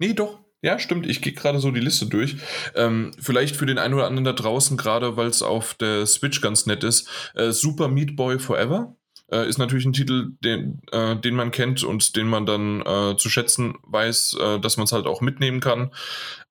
Nee, 0.00 0.14
doch. 0.14 0.40
Ja, 0.62 0.80
stimmt. 0.80 1.06
Ich 1.06 1.22
gehe 1.22 1.32
gerade 1.32 1.60
so 1.60 1.70
die 1.70 1.78
Liste 1.78 2.06
durch. 2.06 2.38
Ähm, 2.74 3.12
vielleicht 3.20 3.54
für 3.54 3.66
den 3.66 3.78
einen 3.78 3.94
oder 3.94 4.08
anderen 4.08 4.24
da 4.24 4.32
draußen, 4.32 4.76
gerade 4.76 5.16
weil 5.16 5.28
es 5.28 5.42
auf 5.42 5.74
der 5.74 6.06
Switch 6.06 6.40
ganz 6.40 6.66
nett 6.66 6.82
ist. 6.82 7.08
Äh, 7.36 7.52
Super 7.52 7.86
Meat 7.86 8.16
Boy 8.16 8.40
Forever. 8.40 8.96
Äh, 9.30 9.48
ist 9.48 9.58
natürlich 9.58 9.84
ein 9.84 9.92
Titel, 9.92 10.32
den, 10.44 10.80
äh, 10.92 11.16
den 11.16 11.34
man 11.34 11.50
kennt 11.50 11.82
und 11.82 12.14
den 12.16 12.28
man 12.28 12.46
dann 12.46 12.80
äh, 12.82 13.16
zu 13.16 13.28
schätzen 13.28 13.74
weiß, 13.82 14.36
äh, 14.40 14.60
dass 14.60 14.76
man 14.76 14.84
es 14.84 14.92
halt 14.92 15.06
auch 15.06 15.20
mitnehmen 15.20 15.60
kann. 15.60 15.90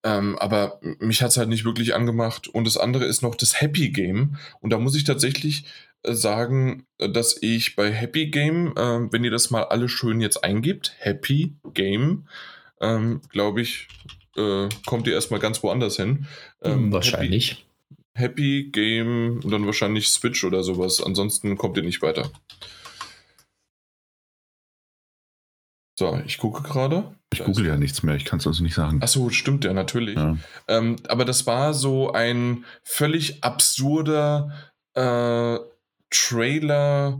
Ähm, 0.04 0.38
aber 0.40 0.80
mich 1.00 1.22
hat 1.22 1.30
es 1.30 1.38
halt 1.38 1.48
nicht 1.48 1.64
wirklich 1.64 1.96
angemacht. 1.96 2.48
Und 2.50 2.68
das 2.68 2.78
andere 2.78 3.06
ist 3.06 3.22
noch 3.22 3.36
das 3.36 3.62
Happy 3.62 3.90
Game. 3.90 4.38
Und 4.60 4.72
da 4.72 4.78
muss 4.78 4.96
ich 4.96 5.06
tatsächlich 5.06 5.66
äh, 6.04 6.14
sagen, 6.14 6.86
dass 6.98 7.42
ich 7.42 7.78
bei 7.78 7.92
Happy 7.92 8.28
Game, 8.28 8.74
äh, 8.76 9.12
wenn 9.12 9.24
ihr 9.24 9.32
das 9.32 9.52
mal 9.52 9.64
alle 9.64 9.88
schön 9.88 10.20
jetzt 10.20 10.44
eingibt, 10.44 10.96
Happy 11.00 11.56
Game, 11.74 12.28
ähm, 12.82 13.22
glaube 13.30 13.62
ich, 13.62 13.88
kommt 14.86 15.08
ihr 15.08 15.14
erstmal 15.14 15.40
ganz 15.40 15.64
woanders 15.64 15.96
hin. 15.96 16.28
Ähm, 16.62 16.92
Wahrscheinlich. 16.92 17.52
Happy, 17.52 17.65
Happy 18.16 18.70
Game 18.72 19.42
und 19.44 19.52
dann 19.52 19.66
wahrscheinlich 19.66 20.08
Switch 20.08 20.44
oder 20.44 20.64
sowas. 20.64 21.04
Ansonsten 21.04 21.58
kommt 21.58 21.78
ihr 21.78 21.84
nicht 21.84 22.02
weiter. 22.02 22.32
So, 25.98 26.20
ich 26.26 26.38
gucke 26.38 26.62
gerade. 26.62 27.16
Ich 27.32 27.44
google 27.44 27.68
ja 27.68 27.78
nichts 27.78 28.04
mehr, 28.04 28.16
ich 28.16 28.26
kann 28.26 28.40
es 28.40 28.48
also 28.48 28.64
nicht 28.64 28.76
sagen. 28.76 29.02
Achso, 29.02 29.30
stimmt 29.30 29.64
ja, 29.64 29.74
natürlich. 29.74 30.16
Ja. 30.16 30.38
Ähm, 30.68 30.98
aber 31.08 31.24
das 31.24 31.46
war 31.48 31.74
so 31.74 32.12
ein 32.12 32.66
völlig 32.84 33.44
absurder 33.44 34.72
äh, 34.94 35.58
Trailer, 36.10 37.20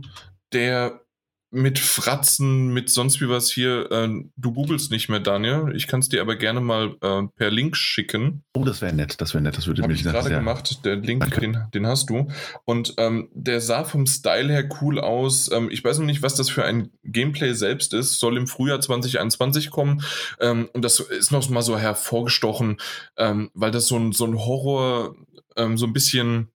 der 0.52 1.05
mit 1.50 1.78
Fratzen, 1.78 2.72
mit 2.72 2.90
sonst 2.90 3.20
wie 3.20 3.28
was 3.28 3.50
hier. 3.50 3.90
Äh, 3.90 4.08
du 4.36 4.52
googelst 4.52 4.90
nicht 4.90 5.08
mehr, 5.08 5.20
Daniel. 5.20 5.72
Ich 5.74 5.86
kann 5.86 6.00
es 6.00 6.08
dir 6.08 6.20
aber 6.20 6.36
gerne 6.36 6.60
mal 6.60 6.96
äh, 7.00 7.22
per 7.36 7.50
Link 7.50 7.76
schicken. 7.76 8.44
Oh, 8.54 8.64
das 8.64 8.82
wäre 8.82 8.92
nett, 8.92 9.20
das 9.20 9.32
wäre 9.32 9.42
nett. 9.42 9.56
Das 9.56 9.66
würde 9.66 9.82
Hab 9.82 9.88
mich 9.88 10.00
ich 10.00 10.06
gerade 10.06 10.28
gemacht. 10.28 10.84
Der 10.84 10.96
Link, 10.96 11.30
den, 11.40 11.58
den, 11.72 11.86
hast 11.86 12.10
du. 12.10 12.28
Und 12.64 12.94
ähm, 12.98 13.30
der 13.32 13.60
sah 13.60 13.84
vom 13.84 14.06
Style 14.06 14.52
her 14.52 14.68
cool 14.80 14.98
aus. 14.98 15.50
Ähm, 15.52 15.70
ich 15.70 15.84
weiß 15.84 15.98
noch 15.98 16.06
nicht, 16.06 16.22
was 16.22 16.34
das 16.34 16.50
für 16.50 16.64
ein 16.64 16.90
Gameplay 17.04 17.52
selbst 17.54 17.94
ist. 17.94 18.18
Soll 18.18 18.36
im 18.36 18.48
Frühjahr 18.48 18.80
2021 18.80 19.70
kommen. 19.70 20.02
Ähm, 20.40 20.68
und 20.72 20.84
das 20.84 20.98
ist 21.00 21.30
noch 21.30 21.48
mal 21.48 21.62
so 21.62 21.78
hervorgestochen, 21.78 22.78
ähm, 23.16 23.50
weil 23.54 23.70
das 23.70 23.86
so 23.86 23.96
ein, 23.96 24.12
so 24.12 24.26
ein 24.26 24.36
Horror, 24.36 25.14
ähm, 25.56 25.78
so 25.78 25.86
ein 25.86 25.92
bisschen, 25.92 26.50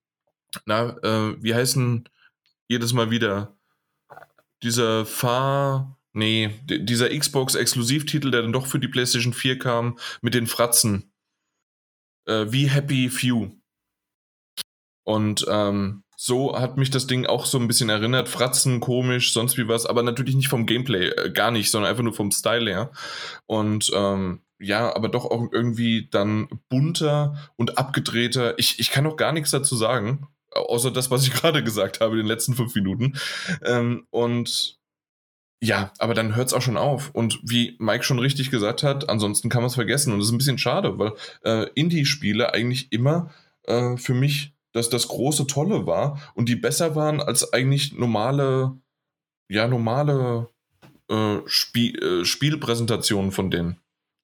na, 0.66 0.96
äh, 1.02 1.42
wie 1.42 1.54
heißen 1.54 2.08
jedes 2.68 2.92
Mal 2.92 3.10
wieder? 3.10 3.56
Dieser 4.62 5.06
Fahr. 5.06 5.98
Nee, 6.14 6.50
dieser 6.68 7.08
Xbox-Exklusivtitel, 7.08 8.30
der 8.30 8.42
dann 8.42 8.52
doch 8.52 8.66
für 8.66 8.78
die 8.78 8.88
PlayStation 8.88 9.32
4 9.32 9.58
kam, 9.58 9.98
mit 10.20 10.34
den 10.34 10.46
Fratzen. 10.46 11.10
Äh, 12.26 12.46
wie 12.50 12.68
Happy 12.68 13.08
Few. 13.08 13.50
Und 15.04 15.46
ähm, 15.48 16.04
so 16.16 16.56
hat 16.56 16.76
mich 16.76 16.90
das 16.90 17.06
Ding 17.06 17.26
auch 17.26 17.46
so 17.46 17.58
ein 17.58 17.66
bisschen 17.66 17.88
erinnert. 17.88 18.28
Fratzen, 18.28 18.80
komisch, 18.80 19.32
sonst 19.32 19.56
wie 19.56 19.66
was, 19.68 19.86
aber 19.86 20.02
natürlich 20.02 20.36
nicht 20.36 20.48
vom 20.48 20.66
Gameplay, 20.66 21.08
äh, 21.08 21.30
gar 21.30 21.50
nicht, 21.50 21.70
sondern 21.70 21.90
einfach 21.90 22.04
nur 22.04 22.14
vom 22.14 22.30
Style 22.30 22.70
her. 22.70 22.92
Und 23.46 23.90
ähm, 23.94 24.42
ja, 24.60 24.94
aber 24.94 25.08
doch 25.08 25.24
auch 25.24 25.48
irgendwie 25.50 26.08
dann 26.10 26.48
bunter 26.68 27.50
und 27.56 27.78
abgedrehter. 27.78 28.56
Ich, 28.58 28.78
ich 28.78 28.90
kann 28.90 29.06
auch 29.06 29.16
gar 29.16 29.32
nichts 29.32 29.50
dazu 29.50 29.74
sagen 29.74 30.28
außer 30.54 30.90
das, 30.90 31.10
was 31.10 31.26
ich 31.26 31.32
gerade 31.34 31.62
gesagt 31.62 32.00
habe 32.00 32.12
in 32.12 32.18
den 32.18 32.26
letzten 32.26 32.54
fünf 32.54 32.74
Minuten. 32.74 33.14
Ähm, 33.64 34.06
und 34.10 34.78
ja, 35.62 35.92
aber 35.98 36.14
dann 36.14 36.34
hört 36.34 36.48
es 36.48 36.54
auch 36.54 36.62
schon 36.62 36.76
auf. 36.76 37.10
Und 37.12 37.38
wie 37.44 37.76
Mike 37.78 38.02
schon 38.02 38.18
richtig 38.18 38.50
gesagt 38.50 38.82
hat, 38.82 39.08
ansonsten 39.08 39.48
kann 39.48 39.62
man 39.62 39.68
es 39.68 39.76
vergessen. 39.76 40.12
Und 40.12 40.18
das 40.18 40.26
ist 40.26 40.32
ein 40.32 40.38
bisschen 40.38 40.58
schade, 40.58 40.98
weil 40.98 41.12
äh, 41.44 41.68
Indie-Spiele 41.74 42.52
eigentlich 42.52 42.90
immer 42.90 43.30
äh, 43.64 43.96
für 43.96 44.14
mich 44.14 44.54
das, 44.72 44.88
das 44.90 45.06
große 45.06 45.46
Tolle 45.46 45.86
war 45.86 46.18
und 46.34 46.48
die 46.48 46.56
besser 46.56 46.96
waren 46.96 47.20
als 47.20 47.52
eigentlich 47.52 47.92
normale, 47.92 48.72
ja, 49.48 49.68
normale 49.68 50.48
äh, 51.08 51.36
Spiel, 51.46 51.96
äh, 52.02 52.24
Spielpräsentationen 52.24 53.30
von 53.30 53.50
denen. 53.50 53.78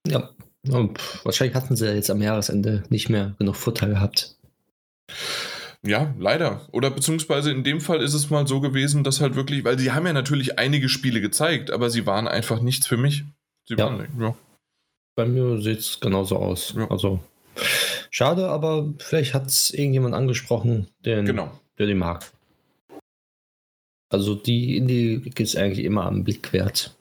Ja, 0.07 0.31
und 0.69 0.99
wahrscheinlich 1.25 1.55
hatten 1.55 1.77
sie 1.77 1.95
jetzt 1.95 2.11
am 2.11 2.23
Jahresende 2.23 2.83
nicht 2.89 3.11
mehr 3.11 3.37
genug 3.39 3.57
Vorteil 3.57 3.91
gehabt. 3.91 4.37
Ja, 5.87 6.15
leider. 6.19 6.67
Oder 6.73 6.91
beziehungsweise 6.91 7.51
in 7.53 7.63
dem 7.63 7.81
Fall 7.81 8.03
ist 8.03 8.15
es 8.15 8.31
mal 8.31 8.47
so 8.47 8.61
gewesen, 8.61 9.05
dass 9.05 9.21
halt 9.21 9.37
wirklich, 9.37 9.65
weil 9.65 9.79
sie 9.79 9.93
haben 9.93 10.07
ja 10.07 10.13
natürlich 10.13 10.59
einige 10.59 10.89
Spiele 10.89 11.21
gezeigt, 11.21 11.71
aber 11.71 11.89
sie 11.89 12.05
waren 12.05 12.27
einfach 12.27 12.61
nichts 12.61 12.87
für 12.87 12.97
mich. 12.97 13.25
Sie 13.65 13.75
ja. 13.75 13.85
Waren, 13.87 14.09
ja. 14.19 14.35
Bei 15.15 15.25
mir 15.25 15.61
sieht 15.61 15.79
es 15.79 16.01
genauso 16.01 16.37
aus. 16.37 16.75
Ja. 16.77 16.91
Also 16.91 17.21
schade, 18.11 18.49
aber 18.49 18.93
vielleicht 18.99 19.35
hat 19.35 19.47
es 19.47 19.71
irgendjemand 19.71 20.15
angesprochen, 20.15 20.89
den, 21.05 21.27
genau. 21.27 21.51
der 21.79 21.87
die 21.87 21.95
mag. 21.95 22.31
Also 24.11 24.35
die 24.35 24.77
Indie 24.77 25.23
es 25.37 25.55
eigentlich 25.55 25.85
immer 25.85 26.07
am 26.07 26.25
Blick 26.25 26.53
wert. 26.53 26.97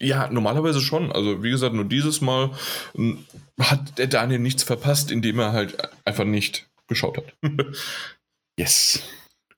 Ja, 0.00 0.28
normalerweise 0.30 0.80
schon. 0.80 1.12
Also 1.12 1.42
wie 1.42 1.50
gesagt, 1.50 1.74
nur 1.74 1.84
dieses 1.84 2.20
Mal 2.20 2.50
hm, 2.94 3.24
hat 3.60 3.98
der 3.98 4.06
Daniel 4.06 4.40
nichts 4.40 4.62
verpasst, 4.62 5.10
indem 5.10 5.38
er 5.38 5.52
halt 5.52 5.76
einfach 6.04 6.24
nicht 6.24 6.68
geschaut 6.86 7.16
hat. 7.16 7.32
yes. 8.58 9.02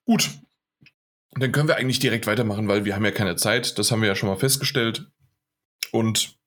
Gut. 0.05 0.29
Dann 1.31 1.51
können 1.51 1.67
wir 1.67 1.77
eigentlich 1.77 1.99
direkt 1.99 2.25
weitermachen, 2.27 2.67
weil 2.67 2.85
wir 2.85 2.95
haben 2.95 3.05
ja 3.05 3.11
keine 3.11 3.35
Zeit. 3.35 3.77
Das 3.77 3.91
haben 3.91 4.01
wir 4.01 4.07
ja 4.07 4.15
schon 4.15 4.29
mal 4.29 4.37
festgestellt. 4.37 5.11
Und 5.91 6.37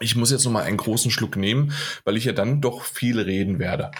ich 0.00 0.16
muss 0.16 0.30
jetzt 0.30 0.44
noch 0.44 0.52
mal 0.52 0.62
einen 0.62 0.76
großen 0.76 1.10
Schluck 1.10 1.36
nehmen, 1.36 1.72
weil 2.04 2.16
ich 2.16 2.24
ja 2.24 2.32
dann 2.32 2.60
doch 2.60 2.84
viel 2.84 3.20
reden 3.20 3.58
werde. 3.58 3.90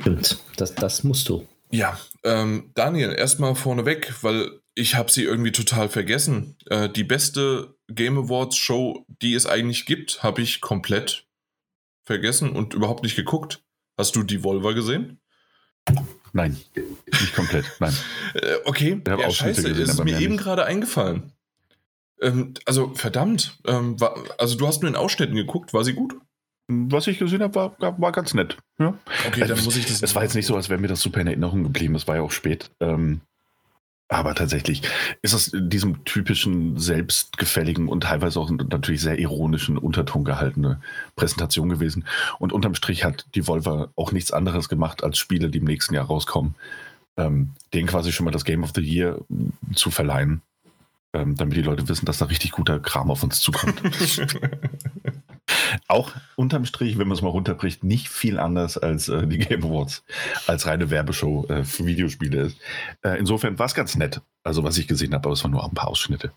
Stimmt, 0.00 0.38
das, 0.56 0.74
das 0.74 1.04
musst 1.04 1.28
du. 1.28 1.46
Ja, 1.70 1.98
ähm, 2.22 2.70
Daniel, 2.74 3.12
erstmal 3.12 3.54
vorneweg, 3.54 4.14
weil 4.22 4.60
ich 4.74 4.94
habe 4.94 5.10
sie 5.10 5.24
irgendwie 5.24 5.52
total 5.52 5.88
vergessen. 5.88 6.56
Äh, 6.66 6.88
die 6.88 7.04
beste 7.04 7.76
Game 7.88 8.18
Awards 8.18 8.56
Show, 8.56 9.06
die 9.22 9.34
es 9.34 9.46
eigentlich 9.46 9.86
gibt, 9.86 10.22
habe 10.22 10.42
ich 10.42 10.60
komplett 10.60 11.26
vergessen 12.04 12.50
und 12.50 12.74
überhaupt 12.74 13.02
nicht 13.02 13.16
geguckt. 13.16 13.64
Hast 13.98 14.14
du 14.16 14.22
die 14.22 14.44
Volva 14.44 14.72
gesehen? 14.72 15.20
Nein, 16.32 16.56
nicht 16.74 17.34
komplett, 17.34 17.64
nein. 17.80 17.94
Äh, 18.34 18.56
okay, 18.64 19.00
ich 19.02 19.08
ja, 19.08 19.30
scheiße, 19.30 19.62
gesehen, 19.62 19.82
ist 19.82 20.04
mir 20.04 20.20
eben 20.20 20.36
gerade 20.36 20.64
eingefallen. 20.64 21.32
Ähm, 22.20 22.54
also, 22.66 22.92
verdammt. 22.94 23.58
Ähm, 23.66 23.98
war, 24.00 24.16
also, 24.38 24.56
du 24.56 24.66
hast 24.66 24.82
nur 24.82 24.90
in 24.90 24.96
Ausschnitten 24.96 25.34
geguckt, 25.34 25.72
war 25.72 25.84
sie 25.84 25.94
gut? 25.94 26.16
Was 26.68 27.06
ich 27.06 27.18
gesehen 27.18 27.42
habe, 27.42 27.54
war, 27.54 28.00
war 28.00 28.12
ganz 28.12 28.34
nett. 28.34 28.58
Ja. 28.78 28.98
Okay, 29.26 29.42
also, 29.42 29.54
dann 29.54 29.64
muss 29.64 29.76
ich 29.76 29.86
das. 29.86 30.02
Es 30.02 30.14
war 30.14 30.22
jetzt 30.22 30.34
nicht 30.34 30.46
so, 30.46 30.56
als 30.56 30.68
wäre 30.68 30.80
mir 30.80 30.88
das 30.88 31.00
super 31.00 31.20
in 31.20 31.28
Erinnerung 31.28 31.62
geblieben. 31.62 31.94
Es 31.94 32.06
war 32.08 32.16
ja 32.16 32.22
auch 32.22 32.32
spät. 32.32 32.70
Ähm, 32.80 33.20
aber 34.08 34.34
tatsächlich 34.34 34.82
ist 35.22 35.32
es 35.32 35.48
in 35.48 35.68
diesem 35.68 36.04
typischen, 36.04 36.78
selbstgefälligen 36.78 37.88
und 37.88 38.02
teilweise 38.02 38.38
auch 38.38 38.50
natürlich 38.50 39.00
sehr 39.00 39.18
ironischen 39.18 39.78
Unterton 39.78 40.24
gehaltene 40.24 40.80
Präsentation 41.16 41.68
gewesen. 41.68 42.04
Und 42.38 42.52
unterm 42.52 42.74
Strich 42.74 43.04
hat 43.04 43.26
die 43.34 43.46
Volver 43.46 43.90
auch 43.96 44.12
nichts 44.12 44.30
anderes 44.30 44.68
gemacht, 44.68 45.02
als 45.02 45.18
Spiele, 45.18 45.50
die 45.50 45.58
im 45.58 45.64
nächsten 45.64 45.94
Jahr 45.94 46.06
rauskommen, 46.06 46.54
ähm, 47.16 47.50
denen 47.74 47.88
quasi 47.88 48.12
schon 48.12 48.24
mal 48.24 48.30
das 48.30 48.44
Game 48.44 48.62
of 48.62 48.72
the 48.74 48.80
Year 48.80 49.18
zu 49.74 49.90
verleihen. 49.90 50.42
ähm, 51.12 51.34
damit 51.36 51.56
die 51.56 51.62
Leute 51.62 51.88
wissen, 51.88 52.04
dass 52.04 52.18
da 52.18 52.26
richtig 52.26 52.52
guter 52.52 52.78
Kram 52.78 53.10
auf 53.10 53.22
uns 53.22 53.40
zukommt. 53.40 53.80
Auch 55.88 56.12
unterm 56.34 56.64
Strich, 56.64 56.98
wenn 56.98 57.08
man 57.08 57.16
es 57.16 57.22
mal 57.22 57.28
runterbricht, 57.28 57.84
nicht 57.84 58.08
viel 58.08 58.38
anders 58.38 58.78
als 58.78 59.08
äh, 59.08 59.26
die 59.26 59.38
Game 59.38 59.64
Awards, 59.64 60.04
als 60.46 60.66
reine 60.66 60.90
Werbeshow 60.90 61.46
äh, 61.48 61.64
für 61.64 61.86
Videospiele 61.86 62.42
ist. 62.42 62.58
Äh, 63.02 63.18
insofern 63.18 63.58
war 63.58 63.66
es 63.66 63.74
ganz 63.74 63.96
nett, 63.96 64.20
also 64.42 64.64
was 64.64 64.78
ich 64.78 64.88
gesehen 64.88 65.14
habe, 65.14 65.26
aber 65.26 65.34
es 65.34 65.44
waren 65.44 65.52
nur 65.52 65.64
ein 65.64 65.74
paar 65.74 65.88
Ausschnitte. 65.88 66.32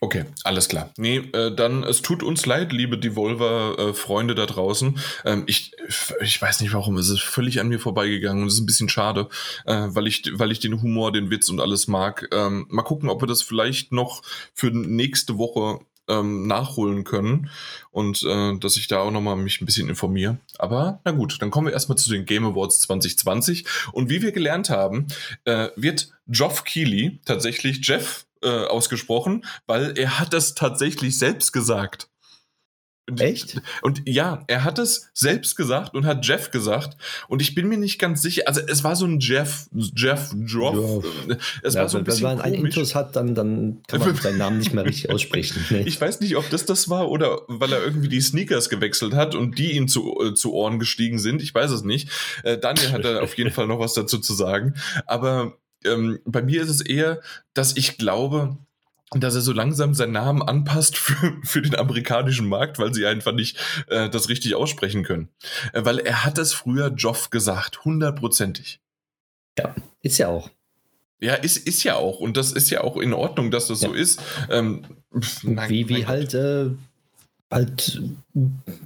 Okay, 0.00 0.24
alles 0.42 0.68
klar. 0.68 0.90
Nee, 0.96 1.18
äh, 1.18 1.54
dann, 1.54 1.84
es 1.84 2.02
tut 2.02 2.24
uns 2.24 2.44
leid, 2.44 2.72
liebe 2.72 2.98
Devolver-Freunde 2.98 4.32
äh, 4.32 4.36
da 4.36 4.46
draußen. 4.46 4.98
Ähm, 5.24 5.44
ich, 5.46 5.76
ich 6.20 6.42
weiß 6.42 6.60
nicht 6.60 6.72
warum, 6.72 6.96
es 6.96 7.08
ist 7.08 7.20
völlig 7.20 7.60
an 7.60 7.68
mir 7.68 7.78
vorbeigegangen 7.78 8.42
und 8.42 8.48
es 8.48 8.54
ist 8.54 8.60
ein 8.60 8.66
bisschen 8.66 8.88
schade, 8.88 9.28
äh, 9.64 9.86
weil, 9.90 10.08
ich, 10.08 10.24
weil 10.32 10.50
ich 10.50 10.58
den 10.58 10.82
Humor, 10.82 11.12
den 11.12 11.30
Witz 11.30 11.48
und 11.48 11.60
alles 11.60 11.86
mag. 11.86 12.28
Ähm, 12.32 12.66
mal 12.68 12.82
gucken, 12.82 13.10
ob 13.10 13.22
wir 13.22 13.28
das 13.28 13.42
vielleicht 13.42 13.92
noch 13.92 14.22
für 14.54 14.72
nächste 14.72 15.38
Woche 15.38 15.78
ähm, 16.08 16.46
nachholen 16.46 17.04
können 17.04 17.50
und 17.90 18.22
äh, 18.22 18.58
dass 18.58 18.76
ich 18.76 18.88
da 18.88 19.00
auch 19.00 19.10
nochmal 19.10 19.36
mich 19.36 19.60
ein 19.60 19.66
bisschen 19.66 19.88
informiere. 19.88 20.38
Aber 20.58 21.00
na 21.04 21.12
gut, 21.12 21.40
dann 21.40 21.50
kommen 21.50 21.66
wir 21.68 21.72
erstmal 21.72 21.98
zu 21.98 22.10
den 22.10 22.24
Game 22.24 22.44
Awards 22.44 22.80
2020 22.80 23.64
und 23.92 24.10
wie 24.10 24.22
wir 24.22 24.32
gelernt 24.32 24.70
haben, 24.70 25.06
äh, 25.44 25.68
wird 25.76 26.12
Geoff 26.26 26.64
Keighley 26.64 27.20
tatsächlich 27.24 27.86
Jeff 27.86 28.26
äh, 28.42 28.66
ausgesprochen, 28.66 29.44
weil 29.66 29.96
er 29.96 30.18
hat 30.18 30.32
das 30.32 30.54
tatsächlich 30.54 31.18
selbst 31.18 31.52
gesagt. 31.52 32.08
Echt? 33.20 33.60
Und 33.82 34.02
ja, 34.06 34.44
er 34.46 34.64
hat 34.64 34.78
es 34.78 35.10
selbst 35.14 35.56
gesagt 35.56 35.94
und 35.94 36.06
hat 36.06 36.26
Jeff 36.26 36.50
gesagt. 36.50 36.96
Und 37.28 37.42
ich 37.42 37.54
bin 37.54 37.68
mir 37.68 37.78
nicht 37.78 37.98
ganz 37.98 38.22
sicher. 38.22 38.42
Also 38.46 38.60
es 38.66 38.84
war 38.84 38.96
so 38.96 39.06
ein 39.06 39.20
Jeff, 39.20 39.68
Jeff, 39.72 40.34
Joff. 40.46 41.04
Es 41.62 41.74
ja, 41.74 41.82
war 41.82 41.88
so 41.88 41.98
ein 41.98 42.04
bisschen. 42.04 42.28
Wenn 42.28 42.36
man 42.36 42.44
einen 42.44 42.66
Intus 42.66 42.94
hat, 42.94 43.16
dann, 43.16 43.34
dann 43.34 43.82
kann 43.86 44.00
man 44.00 44.14
seinen 44.16 44.38
Namen 44.38 44.58
nicht 44.58 44.74
mehr 44.74 44.84
richtig 44.84 45.10
aussprechen. 45.10 45.64
Nee. 45.70 45.82
Ich 45.92 46.00
weiß 46.00 46.20
nicht, 46.20 46.36
ob 46.36 46.48
das 46.48 46.64
das 46.64 46.88
war 46.88 47.10
oder 47.10 47.42
weil 47.48 47.72
er 47.72 47.82
irgendwie 47.82 48.08
die 48.08 48.20
Sneakers 48.20 48.70
gewechselt 48.70 49.14
hat 49.14 49.34
und 49.34 49.58
die 49.58 49.72
ihm 49.72 49.88
zu, 49.88 50.18
äh, 50.22 50.34
zu 50.34 50.52
Ohren 50.52 50.78
gestiegen 50.78 51.18
sind. 51.18 51.42
Ich 51.42 51.54
weiß 51.54 51.70
es 51.70 51.82
nicht. 51.82 52.08
Äh, 52.44 52.56
Daniel 52.56 52.92
hat 52.92 53.04
da 53.04 53.20
auf 53.22 53.36
jeden 53.36 53.50
Fall 53.50 53.66
noch 53.66 53.78
was 53.78 53.94
dazu 53.94 54.18
zu 54.18 54.32
sagen. 54.32 54.74
Aber 55.06 55.58
ähm, 55.84 56.20
bei 56.24 56.42
mir 56.42 56.62
ist 56.62 56.70
es 56.70 56.80
eher, 56.80 57.20
dass 57.54 57.76
ich 57.76 57.98
glaube, 57.98 58.56
dass 59.14 59.34
er 59.34 59.40
so 59.40 59.52
langsam 59.52 59.94
seinen 59.94 60.12
Namen 60.12 60.42
anpasst 60.42 60.96
für, 60.96 61.34
für 61.42 61.62
den 61.62 61.74
amerikanischen 61.74 62.48
Markt, 62.48 62.78
weil 62.78 62.94
sie 62.94 63.06
einfach 63.06 63.32
nicht 63.32 63.58
äh, 63.88 64.08
das 64.08 64.28
richtig 64.28 64.54
aussprechen 64.54 65.04
können. 65.04 65.28
Äh, 65.72 65.84
weil 65.84 65.98
er 65.98 66.24
hat 66.24 66.38
es 66.38 66.52
früher 66.52 66.88
Joff 66.88 67.30
gesagt, 67.30 67.84
hundertprozentig. 67.84 68.80
Ja, 69.58 69.74
ist 70.02 70.18
ja 70.18 70.28
auch. 70.28 70.50
Ja, 71.20 71.34
ist, 71.34 71.56
ist 71.56 71.84
ja 71.84 71.96
auch. 71.96 72.18
Und 72.18 72.36
das 72.36 72.52
ist 72.52 72.70
ja 72.70 72.82
auch 72.82 72.96
in 72.96 73.12
Ordnung, 73.12 73.50
dass 73.50 73.68
das 73.68 73.82
ja. 73.82 73.88
so 73.88 73.94
ist. 73.94 74.20
Ähm, 74.50 74.82
nein, 75.42 75.70
wie 75.70 75.88
wie 75.88 76.06
halt, 76.06 76.34
äh, 76.34 76.70
halt 77.50 78.02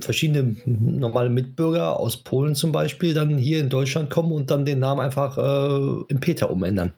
verschiedene 0.01 0.57
normale 0.67 1.31
Mitbürger 1.31 1.99
aus 1.99 2.19
Polen 2.19 2.55
zum 2.55 2.73
Beispiel 2.73 3.15
dann 3.15 3.39
hier 3.39 3.61
in 3.61 3.71
Deutschland 3.71 4.11
kommen 4.11 4.33
und 4.33 4.51
dann 4.51 4.67
den 4.67 4.81
Namen 4.81 5.01
einfach 5.01 5.39
äh, 5.39 6.05
in 6.09 6.21
Peter 6.21 6.51
umändern. 6.51 6.93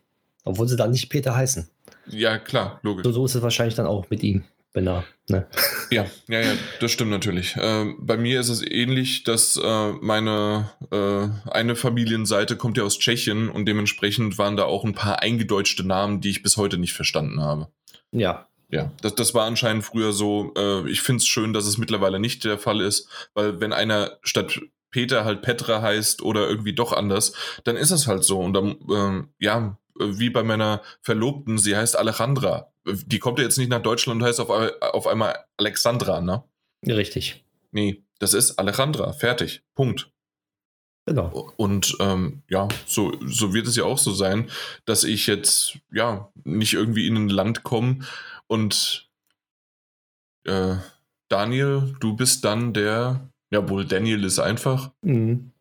Obwohl 0.44 0.66
sie 0.66 0.76
dann 0.76 0.90
nicht 0.90 1.08
Peter 1.08 1.36
heißen. 1.36 1.68
Ja, 2.10 2.38
klar, 2.38 2.80
logisch. 2.82 3.04
So, 3.04 3.12
so 3.12 3.24
ist 3.24 3.34
es 3.34 3.42
wahrscheinlich 3.42 3.74
dann 3.74 3.86
auch 3.86 4.08
mit 4.10 4.22
ihm, 4.22 4.44
wenn 4.72 4.86
er. 4.86 5.04
Ne? 5.28 5.46
Ja, 5.90 6.04
ja, 6.28 6.40
ja, 6.40 6.52
das 6.80 6.92
stimmt 6.92 7.10
natürlich. 7.10 7.56
Äh, 7.56 7.94
bei 7.98 8.18
mir 8.18 8.40
ist 8.40 8.50
es 8.50 8.62
ähnlich, 8.62 9.24
dass 9.24 9.56
äh, 9.56 9.92
meine 10.02 10.70
äh, 10.90 11.50
eine 11.50 11.76
Familienseite 11.76 12.56
kommt 12.56 12.76
ja 12.76 12.84
aus 12.84 12.98
Tschechien 12.98 13.48
und 13.48 13.64
dementsprechend 13.64 14.36
waren 14.36 14.58
da 14.58 14.64
auch 14.64 14.84
ein 14.84 14.92
paar 14.92 15.22
eingedeutschte 15.22 15.86
Namen, 15.86 16.20
die 16.20 16.28
ich 16.28 16.42
bis 16.42 16.58
heute 16.58 16.76
nicht 16.76 16.92
verstanden 16.92 17.40
habe. 17.40 17.68
Ja. 18.12 18.48
Ja, 18.70 18.92
das, 19.00 19.14
das 19.14 19.32
war 19.32 19.46
anscheinend 19.46 19.82
früher 19.82 20.12
so. 20.12 20.52
Äh, 20.54 20.90
ich 20.90 21.00
finde 21.00 21.20
es 21.22 21.26
schön, 21.26 21.54
dass 21.54 21.64
es 21.64 21.78
mittlerweile 21.78 22.20
nicht 22.20 22.44
der 22.44 22.58
Fall 22.58 22.82
ist, 22.82 23.08
weil 23.32 23.60
wenn 23.60 23.72
einer 23.72 24.18
statt 24.22 24.60
Peter 24.90 25.24
halt 25.24 25.42
Petra 25.42 25.82
heißt 25.82 26.22
oder 26.22 26.48
irgendwie 26.48 26.74
doch 26.74 26.92
anders, 26.92 27.32
dann 27.64 27.76
ist 27.76 27.90
es 27.90 28.06
halt 28.06 28.24
so. 28.24 28.40
Und 28.40 28.54
dann, 28.54 28.76
ähm, 28.90 29.28
ja, 29.38 29.78
wie 29.98 30.30
bei 30.30 30.42
meiner 30.42 30.82
Verlobten, 31.02 31.58
sie 31.58 31.76
heißt 31.76 31.96
Alejandra. 31.96 32.72
Die 32.84 33.18
kommt 33.18 33.38
ja 33.38 33.44
jetzt 33.44 33.58
nicht 33.58 33.70
nach 33.70 33.82
Deutschland 33.82 34.20
und 34.20 34.26
heißt 34.26 34.40
auf, 34.40 34.50
auf 34.50 35.06
einmal 35.06 35.44
Alexandra, 35.56 36.20
ne? 36.20 36.44
Richtig. 36.86 37.44
Nee, 37.70 38.02
das 38.18 38.34
ist 38.34 38.58
Alejandra. 38.58 39.12
Fertig. 39.12 39.62
Punkt. 39.74 40.10
Genau. 41.06 41.52
Und 41.56 41.96
ähm, 42.00 42.42
ja, 42.50 42.68
so, 42.86 43.14
so 43.24 43.54
wird 43.54 43.66
es 43.66 43.76
ja 43.76 43.84
auch 43.84 43.96
so 43.96 44.12
sein, 44.12 44.50
dass 44.84 45.04
ich 45.04 45.26
jetzt 45.26 45.78
ja 45.90 46.30
nicht 46.44 46.74
irgendwie 46.74 47.06
in 47.06 47.16
ein 47.16 47.28
Land 47.30 47.62
komme 47.62 48.00
und 48.46 49.08
äh, 50.44 50.76
Daniel, 51.28 51.94
du 52.00 52.14
bist 52.14 52.44
dann 52.44 52.74
der, 52.74 53.30
ja 53.50 53.68
wohl 53.70 53.86
Daniel 53.86 54.24
ist 54.24 54.38
einfach. 54.38 54.90
Mhm. 55.00 55.52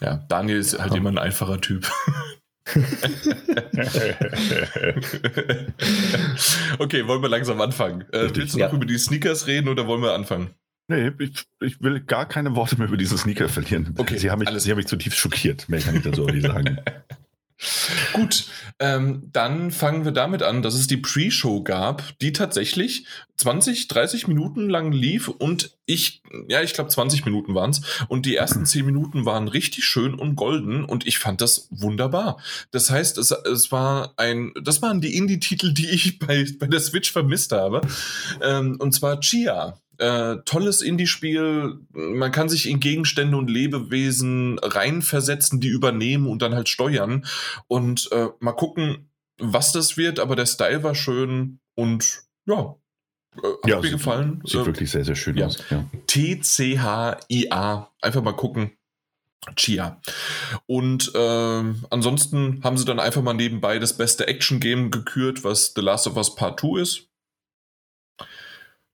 Ja, 0.00 0.16
Daniel 0.28 0.58
ist 0.58 0.78
halt 0.78 0.94
immer 0.94 1.10
ein 1.10 1.18
einfacher 1.18 1.60
Typ. 1.60 1.90
okay, 6.78 7.06
wollen 7.06 7.22
wir 7.22 7.28
langsam 7.28 7.60
anfangen? 7.60 8.02
Äh, 8.12 8.30
willst 8.34 8.54
du 8.54 8.58
noch 8.58 8.70
ja. 8.70 8.76
über 8.76 8.86
die 8.86 8.98
Sneakers 8.98 9.46
reden 9.46 9.68
oder 9.68 9.86
wollen 9.86 10.02
wir 10.02 10.14
anfangen? 10.14 10.50
Nee, 10.88 11.12
ich, 11.20 11.44
ich, 11.60 11.80
will 11.80 12.00
gar 12.00 12.26
keine 12.26 12.56
Worte 12.56 12.76
mehr 12.76 12.88
über 12.88 12.96
diese 12.96 13.16
Sneaker 13.16 13.48
verlieren. 13.48 13.94
Okay, 13.96 14.18
sie 14.18 14.30
haben 14.30 14.40
mich, 14.40 14.48
sie 14.48 14.70
haben 14.70 14.78
mich 14.78 14.88
zutiefst 14.88 15.18
schockiert. 15.18 15.68
Mehr 15.68 15.80
kann 15.80 15.94
ich 15.94 16.02
dazu 16.02 16.26
nicht 16.26 16.46
sagen. 16.46 16.80
Gut, 18.14 18.46
ähm, 18.78 19.28
dann 19.32 19.70
fangen 19.70 20.04
wir 20.04 20.12
damit 20.12 20.42
an, 20.42 20.62
dass 20.62 20.74
es 20.74 20.86
die 20.86 20.96
Pre-Show 20.96 21.62
gab, 21.62 22.18
die 22.20 22.32
tatsächlich 22.32 23.04
20, 23.36 23.88
30 23.88 24.28
Minuten 24.28 24.70
lang 24.70 24.92
lief 24.92 25.28
und 25.28 25.76
ich, 25.84 26.22
ja, 26.48 26.62
ich 26.62 26.72
glaube 26.72 26.88
20 26.88 27.24
Minuten 27.26 27.54
waren 27.54 27.70
es 27.70 27.82
und 28.08 28.24
die 28.24 28.36
ersten 28.36 28.64
10 28.64 28.86
Minuten 28.86 29.26
waren 29.26 29.48
richtig 29.48 29.84
schön 29.84 30.14
und 30.14 30.36
golden 30.36 30.84
und 30.84 31.06
ich 31.06 31.18
fand 31.18 31.40
das 31.42 31.68
wunderbar. 31.70 32.38
Das 32.70 32.90
heißt, 32.90 33.18
es, 33.18 33.30
es 33.30 33.70
war 33.70 34.14
ein, 34.16 34.52
das 34.62 34.80
waren 34.80 35.00
die 35.02 35.16
Indie-Titel, 35.16 35.74
die 35.74 35.90
ich 35.90 36.18
bei, 36.18 36.46
bei 36.58 36.66
der 36.66 36.80
Switch 36.80 37.12
vermisst 37.12 37.52
habe 37.52 37.82
ähm, 38.42 38.76
und 38.78 38.92
zwar 38.92 39.20
Chia. 39.20 39.78
Äh, 40.00 40.38
tolles 40.46 40.80
Indie-Spiel. 40.80 41.78
Man 41.90 42.32
kann 42.32 42.48
sich 42.48 42.70
in 42.70 42.80
Gegenstände 42.80 43.36
und 43.36 43.50
Lebewesen 43.50 44.58
reinversetzen, 44.58 45.60
die 45.60 45.68
übernehmen 45.68 46.26
und 46.26 46.40
dann 46.40 46.54
halt 46.54 46.70
steuern. 46.70 47.26
Und 47.68 48.10
äh, 48.10 48.28
mal 48.38 48.52
gucken, 48.52 49.10
was 49.36 49.72
das 49.72 49.98
wird. 49.98 50.18
Aber 50.18 50.36
der 50.36 50.46
Style 50.46 50.82
war 50.82 50.94
schön 50.94 51.60
und 51.74 52.22
ja, 52.46 52.76
äh, 53.36 53.46
hat 53.46 53.66
ja, 53.66 53.76
mir 53.76 53.82
sieht, 53.82 53.92
gefallen. 53.92 54.42
Sieht 54.46 54.62
äh, 54.62 54.66
wirklich 54.66 54.90
sehr, 54.90 55.04
sehr 55.04 55.16
schön 55.16 55.36
ja. 55.36 55.48
aus. 55.48 55.58
Ja. 55.68 55.84
T-C-H-I-A. 56.06 57.90
Einfach 58.00 58.22
mal 58.22 58.32
gucken. 58.32 58.72
Chia. 59.54 60.00
Und 60.64 61.14
äh, 61.14 61.62
ansonsten 61.90 62.62
haben 62.64 62.78
sie 62.78 62.86
dann 62.86 63.00
einfach 63.00 63.20
mal 63.20 63.34
nebenbei 63.34 63.78
das 63.78 63.98
beste 63.98 64.26
Action-Game 64.26 64.90
gekürt, 64.90 65.44
was 65.44 65.74
The 65.76 65.82
Last 65.82 66.06
of 66.06 66.16
Us 66.16 66.34
Part 66.34 66.60
2 66.60 66.80
ist. 66.80 67.06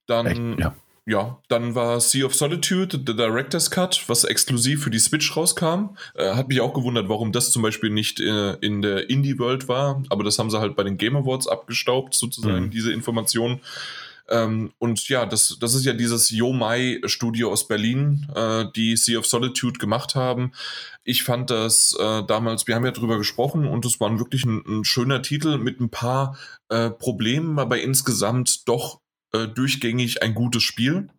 Dann, 0.05 0.25
Echt? 0.25 0.59
ja 0.59 0.75
ja, 1.07 1.41
dann 1.47 1.73
war 1.73 2.01
Sea 2.01 2.25
of 2.25 2.35
Solitude, 2.35 2.97
The 3.07 3.15
Director's 3.15 3.71
Cut, 3.71 4.03
was 4.07 4.25
exklusiv 4.25 4.83
für 4.83 4.89
die 4.89 4.99
Switch 4.99 5.37
rauskam. 5.37 5.95
Äh, 6.15 6.33
hat 6.33 6.49
mich 6.49 6.59
auch 6.59 6.73
gewundert, 6.73 7.07
warum 7.07 7.31
das 7.31 7.49
zum 7.49 7.61
Beispiel 7.61 7.89
nicht 7.89 8.19
äh, 8.19 8.55
in 8.55 8.81
der 8.81 9.09
Indie-World 9.09 9.69
war, 9.69 10.03
aber 10.09 10.25
das 10.25 10.37
haben 10.37 10.51
sie 10.51 10.59
halt 10.59 10.75
bei 10.75 10.83
den 10.83 10.97
Game 10.97 11.15
Awards 11.15 11.47
abgestaubt, 11.47 12.13
sozusagen, 12.13 12.65
mhm. 12.65 12.71
diese 12.71 12.91
Information. 12.91 13.61
Ähm, 14.29 14.73
und 14.79 15.07
ja, 15.07 15.25
das, 15.25 15.57
das 15.61 15.75
ist 15.75 15.85
ja 15.85 15.93
dieses 15.93 16.29
Yo 16.29 16.51
Mai 16.51 16.99
Studio 17.05 17.53
aus 17.53 17.69
Berlin, 17.69 18.27
äh, 18.35 18.65
die 18.75 18.97
Sea 18.97 19.19
of 19.19 19.25
Solitude 19.25 19.79
gemacht 19.79 20.15
haben. 20.15 20.51
Ich 21.05 21.23
fand 21.23 21.49
das 21.49 21.95
äh, 21.97 22.23
damals, 22.23 22.67
wir 22.67 22.75
haben 22.75 22.83
ja 22.83 22.91
drüber 22.91 23.17
gesprochen 23.17 23.65
und 23.65 23.85
es 23.85 24.01
war 24.01 24.19
wirklich 24.19 24.43
ein, 24.43 24.61
ein 24.67 24.83
schöner 24.83 25.21
Titel 25.21 25.57
mit 25.57 25.79
ein 25.79 25.89
paar 25.89 26.37
äh, 26.67 26.89
Problemen, 26.89 27.59
aber 27.59 27.79
insgesamt 27.79 28.67
doch 28.67 28.99
äh, 29.33 29.47
durchgängig 29.47 30.23
ein 30.23 30.33
gutes 30.33 30.63
Spiel. 30.63 31.09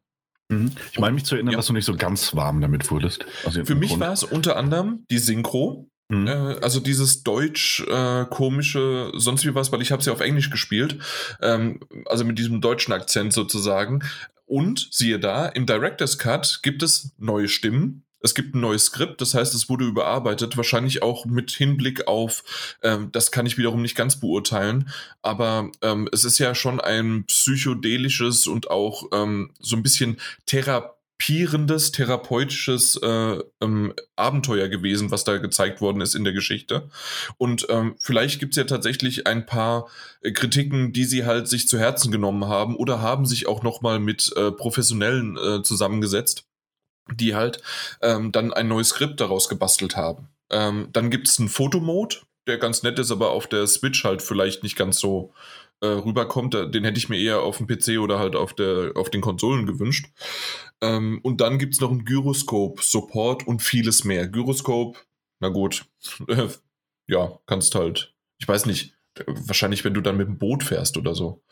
Mhm. 0.49 0.73
Ich 0.93 0.99
meine 0.99 1.15
mich 1.15 1.25
zu 1.25 1.35
erinnern, 1.35 1.53
ja. 1.53 1.59
dass 1.59 1.67
du 1.67 1.73
nicht 1.73 1.85
so 1.85 1.97
ganz 1.97 2.35
warm 2.35 2.61
damit 2.61 2.91
wurdest. 2.91 3.25
Für 3.65 3.75
mich 3.75 3.99
war 4.01 4.13
es 4.13 4.25
unter 4.25 4.57
anderem 4.57 5.05
die 5.11 5.19
Synchro. 5.19 5.91
Mhm. 6.09 6.27
Äh, 6.27 6.57
also 6.63 6.81
dieses 6.81 7.23
deutsch 7.23 7.85
äh, 7.87 8.25
komische, 8.31 9.13
sonst 9.15 9.45
wie 9.45 9.55
was, 9.55 9.73
weil 9.73 9.83
ich 9.83 9.93
habe 9.93 10.01
es 10.01 10.07
ja 10.07 10.13
auf 10.13 10.21
Englisch 10.21 10.51
gespielt, 10.51 10.99
ähm, 11.43 11.81
also 12.07 12.25
mit 12.25 12.39
diesem 12.39 12.61
deutschen 12.61 12.93
Akzent 12.93 13.33
sozusagen. 13.33 14.03
Und 14.47 14.89
siehe 14.91 15.19
da, 15.19 15.47
im 15.47 15.67
Director's 15.67 16.17
Cut 16.17 16.61
gibt 16.63 16.83
es 16.83 17.13
neue 17.19 17.49
Stimmen, 17.49 18.05
es 18.21 18.35
gibt 18.35 18.55
ein 18.55 18.61
neues 18.61 18.87
Skript, 18.87 19.21
das 19.21 19.35
heißt, 19.35 19.55
es 19.55 19.69
wurde 19.69 19.85
überarbeitet, 19.85 20.57
wahrscheinlich 20.57 21.03
auch 21.03 21.27
mit 21.27 21.51
Hinblick 21.51 22.07
auf, 22.07 22.77
ähm, 22.83 23.11
das 23.13 23.31
kann 23.31 23.47
ich 23.47 23.59
wiederum 23.59 23.83
nicht 23.83 23.97
ganz 23.97 24.21
beurteilen, 24.21 24.91
aber 25.23 25.71
ähm, 25.83 26.09
es 26.13 26.25
ist 26.25 26.39
ja 26.39 26.55
schon 26.55 26.81
ein 26.81 27.25
psychedelisches 27.27 28.47
und 28.47 28.71
auch 28.71 29.05
ähm, 29.13 29.53
so 29.61 29.77
ein 29.77 29.83
bisschen 29.83 30.19
Thera 30.47 30.99
frappierendes 31.19 31.91
therapeutisches 31.93 32.97
äh, 33.03 33.43
ähm, 33.61 33.93
Abenteuer 34.17 34.69
gewesen, 34.69 35.11
was 35.11 35.25
da 35.25 35.39
gezeigt 35.39 35.81
worden 35.81 36.01
ist 36.01 36.15
in 36.15 36.25
der 36.25 36.33
Geschichte. 36.33 36.89
Und 37.39 37.67
ähm, 37.71 37.97
vielleicht 37.99 38.39
gibt 38.39 38.53
es 38.53 38.57
ja 38.57 38.65
tatsächlich 38.65 39.27
ein 39.27 39.45
paar 39.45 39.89
äh, 40.23 40.31
Kritiken, 40.31 40.93
die 40.93 41.05
sie 41.05 41.27
halt 41.27 41.49
sich 41.49 41.69
zu 41.69 41.79
Herzen 41.79 42.13
genommen 42.13 42.47
haben 42.47 42.77
oder 42.77 43.03
haben 43.03 43.27
sich 43.27 43.49
auch 43.49 43.63
nochmal 43.63 43.99
mit 43.99 44.33
äh, 44.37 44.53
Professionellen 44.53 45.37
äh, 45.37 45.63
zusammengesetzt, 45.63 46.47
die 47.15 47.35
halt 47.35 47.63
ähm, 48.03 48.33
dann 48.33 48.53
ein 48.53 48.69
neues 48.69 48.91
Skript 48.91 49.21
daraus 49.21 49.49
gebastelt 49.49 49.97
haben. 49.97 50.29
Ähm, 50.51 50.89
dann 50.93 51.11
gibt 51.11 51.29
es 51.29 51.39
einen 51.39 51.49
Fotomode, 51.49 52.17
der 52.47 52.59
ganz 52.59 52.83
nett 52.83 52.99
ist, 52.99 53.11
aber 53.11 53.31
auf 53.31 53.47
der 53.47 53.67
Switch 53.67 54.05
halt 54.05 54.23
vielleicht 54.23 54.63
nicht 54.63 54.77
ganz 54.77 54.99
so 54.99 55.33
äh, 55.81 55.87
rüberkommt. 55.87 56.55
Den 56.55 56.85
hätte 56.85 56.99
ich 56.99 57.09
mir 57.09 57.19
eher 57.19 57.43
auf 57.43 57.59
dem 57.59 57.67
PC 57.67 57.99
oder 58.01 58.19
halt 58.19 58.35
auf, 58.35 58.55
der, 58.55 58.93
auf 58.95 59.11
den 59.11 59.21
Konsolen 59.21 59.67
gewünscht. 59.67 60.07
Ähm, 60.81 61.21
und 61.23 61.41
dann 61.41 61.59
gibt 61.59 61.75
es 61.75 61.81
noch 61.81 61.91
einen 61.91 62.05
Gyroscope-Support 62.05 63.47
und 63.47 63.63
vieles 63.63 64.05
mehr. 64.05 64.29
Gyroscope, 64.29 64.99
na 65.41 65.49
gut, 65.49 65.85
äh, 66.29 66.49
ja, 67.07 67.39
kannst 67.47 67.75
halt, 67.75 68.15
ich 68.39 68.49
weiß 68.49 68.67
nicht, 68.67 68.95
wahrscheinlich, 69.27 69.85
wenn 69.85 69.95
du 69.95 70.01
dann 70.01 70.17
mit 70.17 70.29
dem 70.29 70.39
Boot 70.39 70.63
fährst 70.63 70.97
oder 70.97 71.15
so. 71.15 71.43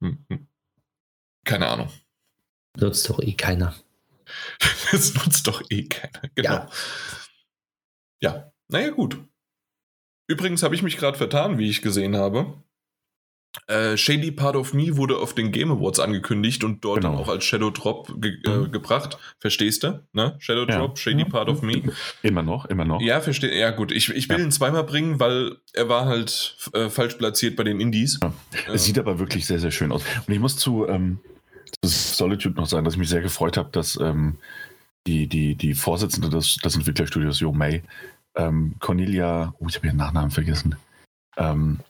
Hm, 0.00 0.24
hm. 0.28 0.46
Keine 1.44 1.68
Ahnung. 1.68 1.88
Nutzt 2.76 3.08
doch 3.08 3.20
eh 3.20 3.32
keiner. 3.32 3.74
das 4.92 5.14
nutzt 5.14 5.46
doch 5.46 5.62
eh 5.70 5.84
keiner, 5.84 6.28
genau. 6.34 6.50
Ja, 6.50 6.68
ja. 8.20 8.52
naja, 8.68 8.90
gut. 8.90 9.18
Übrigens 10.28 10.62
habe 10.62 10.74
ich 10.74 10.82
mich 10.82 10.96
gerade 10.96 11.18
vertan, 11.18 11.58
wie 11.58 11.68
ich 11.68 11.82
gesehen 11.82 12.16
habe. 12.16 12.62
Äh, 13.66 13.96
Shady 13.96 14.30
Part 14.30 14.54
of 14.54 14.74
Me 14.74 14.96
wurde 14.96 15.16
auf 15.16 15.34
den 15.34 15.50
Game 15.50 15.72
Awards 15.72 15.98
angekündigt 15.98 16.62
und 16.62 16.84
dort 16.84 17.00
genau. 17.00 17.16
auch 17.16 17.28
als 17.28 17.44
Shadow 17.44 17.70
Drop 17.70 18.12
ge 18.20 18.38
äh, 18.46 18.50
mhm. 18.50 18.72
gebracht. 18.72 19.18
Verstehst 19.38 19.82
du? 19.82 20.04
Ne? 20.12 20.36
Shadow 20.38 20.66
ja. 20.68 20.78
Drop, 20.78 20.98
Shady 20.98 21.24
Part 21.24 21.48
of 21.48 21.62
Me. 21.62 21.82
Immer 22.22 22.42
noch, 22.42 22.66
immer 22.66 22.84
noch. 22.84 23.00
Ja, 23.00 23.20
verstehe. 23.20 23.58
Ja, 23.58 23.70
gut. 23.70 23.90
Ich, 23.90 24.08
ich 24.10 24.28
will 24.28 24.38
ja. 24.38 24.44
ihn 24.44 24.52
zweimal 24.52 24.84
bringen, 24.84 25.18
weil 25.18 25.56
er 25.72 25.88
war 25.88 26.06
halt 26.06 26.56
äh, 26.74 26.88
falsch 26.88 27.14
platziert 27.14 27.56
bei 27.56 27.64
den 27.64 27.80
Indies. 27.80 28.20
Ja. 28.22 28.32
Es 28.72 28.84
sieht 28.84 28.98
aber 28.98 29.18
wirklich 29.18 29.46
sehr, 29.46 29.58
sehr 29.58 29.72
schön 29.72 29.90
aus. 29.90 30.04
Und 30.26 30.32
ich 30.32 30.40
muss 30.40 30.56
zu, 30.56 30.86
ähm, 30.86 31.18
zu 31.18 31.39
Solitude 31.82 32.56
noch 32.56 32.66
sagen, 32.66 32.84
dass 32.84 32.94
ich 32.94 33.00
mich 33.00 33.08
sehr 33.08 33.22
gefreut 33.22 33.56
habe, 33.56 33.70
dass 33.72 33.98
ähm, 34.00 34.38
die, 35.06 35.26
die, 35.26 35.54
die 35.54 35.74
Vorsitzende 35.74 36.28
des, 36.28 36.56
des 36.56 36.76
Entwicklerstudios, 36.76 37.40
Yo 37.40 37.52
May, 37.52 37.82
ähm, 38.36 38.74
Cornelia, 38.80 39.54
oh, 39.58 39.66
ich 39.68 39.76
habe 39.76 39.86
ihren 39.86 39.96
Nachnamen 39.96 40.30
vergessen, 40.30 40.76
ähm, 41.36 41.80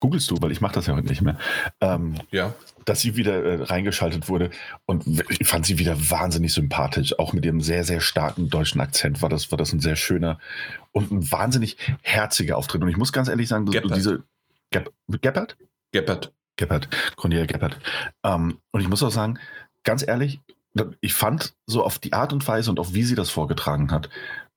googelst 0.00 0.30
du, 0.30 0.40
weil 0.40 0.52
ich 0.52 0.60
mache 0.60 0.74
das 0.74 0.86
ja 0.86 0.94
heute 0.94 1.08
nicht 1.08 1.22
mehr, 1.22 1.38
ähm, 1.80 2.14
ja. 2.30 2.54
dass 2.84 3.00
sie 3.00 3.16
wieder 3.16 3.44
äh, 3.44 3.62
reingeschaltet 3.64 4.28
wurde 4.28 4.50
und 4.86 5.06
ich 5.28 5.46
fand 5.46 5.66
sie 5.66 5.78
wieder 5.78 6.10
wahnsinnig 6.10 6.52
sympathisch, 6.52 7.18
auch 7.18 7.32
mit 7.32 7.44
ihrem 7.44 7.60
sehr, 7.60 7.84
sehr 7.84 8.00
starken 8.00 8.48
deutschen 8.48 8.80
Akzent 8.80 9.22
war 9.22 9.28
das, 9.28 9.50
war 9.50 9.58
das 9.58 9.72
ein 9.72 9.80
sehr 9.80 9.96
schöner 9.96 10.38
und 10.92 11.10
ein 11.10 11.30
wahnsinnig 11.30 11.76
herziger 12.02 12.56
Auftritt 12.56 12.82
und 12.82 12.88
ich 12.88 12.96
muss 12.96 13.12
ganz 13.12 13.28
ehrlich 13.28 13.48
sagen, 13.48 13.66
dass 13.66 13.82
du 13.82 13.88
diese 13.88 14.22
Gep 14.70 14.92
Geppert? 15.08 15.56
Geppert. 15.92 16.32
Geppert, 16.58 16.88
Cornelia 17.16 17.46
Geppert. 17.46 17.78
Ähm, 18.22 18.58
und 18.70 18.80
ich 18.82 18.88
muss 18.88 19.02
auch 19.02 19.10
sagen, 19.10 19.38
ganz 19.84 20.06
ehrlich, 20.06 20.40
ich 21.00 21.14
fand 21.14 21.54
so 21.66 21.82
auf 21.82 21.98
die 21.98 22.12
Art 22.12 22.34
und 22.34 22.46
Weise 22.46 22.70
und 22.70 22.78
auf 22.78 22.92
wie 22.92 23.02
sie 23.02 23.14
das 23.14 23.30
vorgetragen 23.30 23.90
hat, 23.90 24.10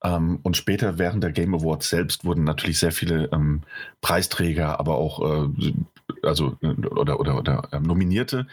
ähm, 0.04 0.40
und 0.42 0.56
später 0.56 0.98
während 0.98 1.22
der 1.22 1.32
Game 1.32 1.54
Awards 1.54 1.88
selbst 1.88 2.24
wurden 2.24 2.44
natürlich 2.44 2.78
sehr 2.78 2.92
viele 2.92 3.28
ähm, 3.32 3.62
Preisträger, 4.00 4.80
aber 4.80 4.96
auch 4.96 5.20
äh, 5.20 5.72
also 6.22 6.56
äh, 6.62 6.68
oder 6.68 7.20
oder, 7.20 7.36
oder 7.36 7.68
äh, 7.72 7.80
Nominierte 7.80 8.46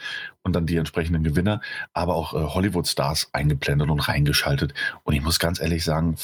und 0.44 0.54
dann 0.54 0.66
die 0.66 0.78
entsprechenden 0.78 1.24
Gewinner, 1.24 1.62
aber 1.94 2.16
auch 2.16 2.34
äh, 2.34 2.38
Hollywood-Stars 2.38 3.30
eingeblendet 3.34 3.90
und 3.90 4.00
reingeschaltet. 4.00 4.74
Und 5.04 5.14
ich 5.14 5.22
muss 5.22 5.40
ganz 5.40 5.60
ehrlich 5.60 5.84
sagen, 5.84 6.16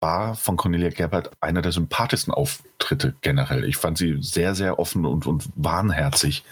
war 0.00 0.34
von 0.34 0.56
Cornelia 0.56 0.90
Gerbert 0.90 1.30
einer 1.40 1.62
der 1.62 1.72
sympathischsten 1.72 2.32
Auftritte 2.32 3.14
generell. 3.20 3.64
Ich 3.64 3.76
fand 3.76 3.98
sie 3.98 4.18
sehr, 4.20 4.54
sehr 4.54 4.78
offen 4.78 5.04
und, 5.04 5.26
und 5.26 5.48
warnherzig. 5.56 6.44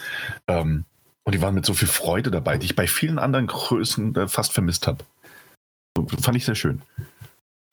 Ähm, 0.49 0.85
und 1.25 1.35
die 1.35 1.43
waren 1.43 1.55
mit 1.55 1.67
so 1.67 1.75
viel 1.75 1.89
Freude 1.89 2.31
dabei, 2.31 2.57
die 2.57 2.67
ich 2.67 2.77
bei 2.77 2.87
vielen 2.87 3.19
anderen 3.19 3.49
Größen 3.49 4.15
äh, 4.15 4.29
fast 4.29 4.53
vermisst 4.53 4.87
habe. 4.87 5.05
Fand 6.21 6.37
ich 6.37 6.45
sehr 6.45 6.55
schön. 6.55 6.83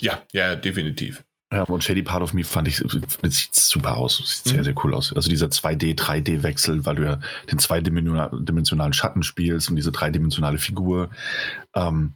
Ja, 0.01 0.21
ja, 0.31 0.55
definitiv. 0.55 1.23
Ja, 1.53 1.63
und 1.63 1.83
Shady 1.83 2.01
Part 2.01 2.23
of 2.23 2.33
Me 2.33 2.43
fand 2.43 2.67
ich, 2.67 2.83
das 3.21 3.35
sieht 3.35 3.55
super 3.55 3.97
aus. 3.97 4.17
Sieht 4.17 4.45
sehr, 4.45 4.59
mhm. 4.59 4.63
sehr 4.63 4.75
cool 4.83 4.95
aus. 4.95 5.13
Also 5.13 5.29
dieser 5.29 5.47
2D, 5.47 5.95
3D-Wechsel, 5.95 6.83
weil 6.85 6.95
du 6.95 7.03
ja 7.03 7.19
den 7.51 7.59
zweidimensionalen 7.59 8.93
Schatten 8.93 9.21
spielst 9.21 9.69
und 9.69 9.75
diese 9.75 9.91
dreidimensionale 9.91 10.57
Figur. 10.57 11.11
Ähm, 11.75 12.15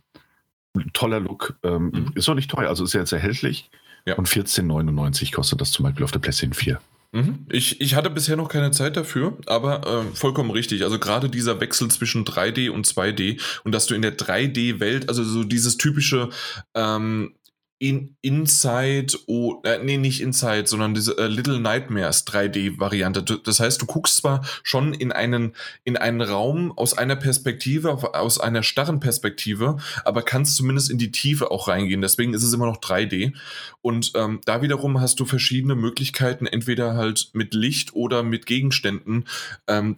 toller 0.93 1.19
Look. 1.19 1.55
Ähm, 1.63 1.91
mhm. 1.93 2.11
Ist 2.15 2.27
auch 2.29 2.33
nicht 2.33 2.49
teuer, 2.49 2.69
also 2.69 2.83
ist 2.83 2.93
ja 2.93 3.01
jetzt 3.01 3.11
erhältlich. 3.11 3.69
Ja. 4.07 4.15
Und 4.15 4.27
14,99 4.27 5.33
kostet 5.33 5.61
das 5.61 5.71
zum 5.71 5.83
Beispiel 5.83 6.03
auf 6.03 6.11
der 6.11 6.19
PlayStation 6.19 6.53
4. 6.53 6.79
Mhm. 7.11 7.45
Ich, 7.49 7.79
ich 7.79 7.95
hatte 7.95 8.09
bisher 8.09 8.35
noch 8.35 8.49
keine 8.49 8.71
Zeit 8.71 8.97
dafür, 8.97 9.38
aber 9.45 9.88
äh, 9.88 10.15
vollkommen 10.15 10.51
richtig. 10.51 10.83
Also 10.83 10.99
gerade 10.99 11.29
dieser 11.29 11.59
Wechsel 11.59 11.89
zwischen 11.89 12.25
3D 12.25 12.69
und 12.69 12.85
2D 12.85 13.39
und 13.63 13.73
dass 13.73 13.85
du 13.85 13.95
in 13.95 14.01
der 14.01 14.17
3D-Welt, 14.17 15.07
also 15.07 15.23
so 15.23 15.43
dieses 15.43 15.77
typische 15.77 16.29
ähm, 16.73 17.33
in 17.80 18.17
Inside, 18.21 19.17
oh, 19.28 19.61
äh, 19.63 19.78
nee, 19.84 19.97
nicht 19.97 20.21
Inside, 20.21 20.65
sondern 20.65 20.95
diese 20.95 21.17
äh, 21.17 21.28
Little 21.28 21.59
Nightmares 21.59 22.25
3D-Variante. 22.25 23.21
Das 23.21 23.59
heißt, 23.59 23.82
du 23.82 23.86
guckst 23.86 24.17
zwar 24.17 24.43
schon 24.63 24.93
in 24.93 25.11
einen, 25.11 25.55
in 25.84 25.95
einen 25.95 26.21
Raum 26.21 26.75
aus 26.75 26.97
einer 26.97 27.15
Perspektive, 27.15 28.15
aus 28.15 28.39
einer 28.39 28.63
starren 28.63 28.99
Perspektive, 28.99 29.78
aber 30.05 30.23
kannst 30.23 30.55
zumindest 30.55 30.89
in 30.89 30.97
die 30.97 31.11
Tiefe 31.11 31.51
auch 31.51 31.67
reingehen. 31.67 32.01
Deswegen 32.01 32.34
ist 32.34 32.43
es 32.43 32.53
immer 32.53 32.65
noch 32.65 32.78
3D. 32.78 33.34
Und 33.82 34.11
ähm, 34.15 34.41
da 34.45 34.63
wiederum 34.63 34.99
hast 34.99 35.19
du 35.19 35.25
verschiedene 35.25 35.75
Möglichkeiten, 35.75 36.47
entweder 36.47 36.95
halt 36.95 37.30
mit 37.34 37.53
Licht 37.53 37.93
oder 37.93 38.23
mit 38.23 38.47
Gegenständen, 38.47 39.25
ähm, 39.67 39.95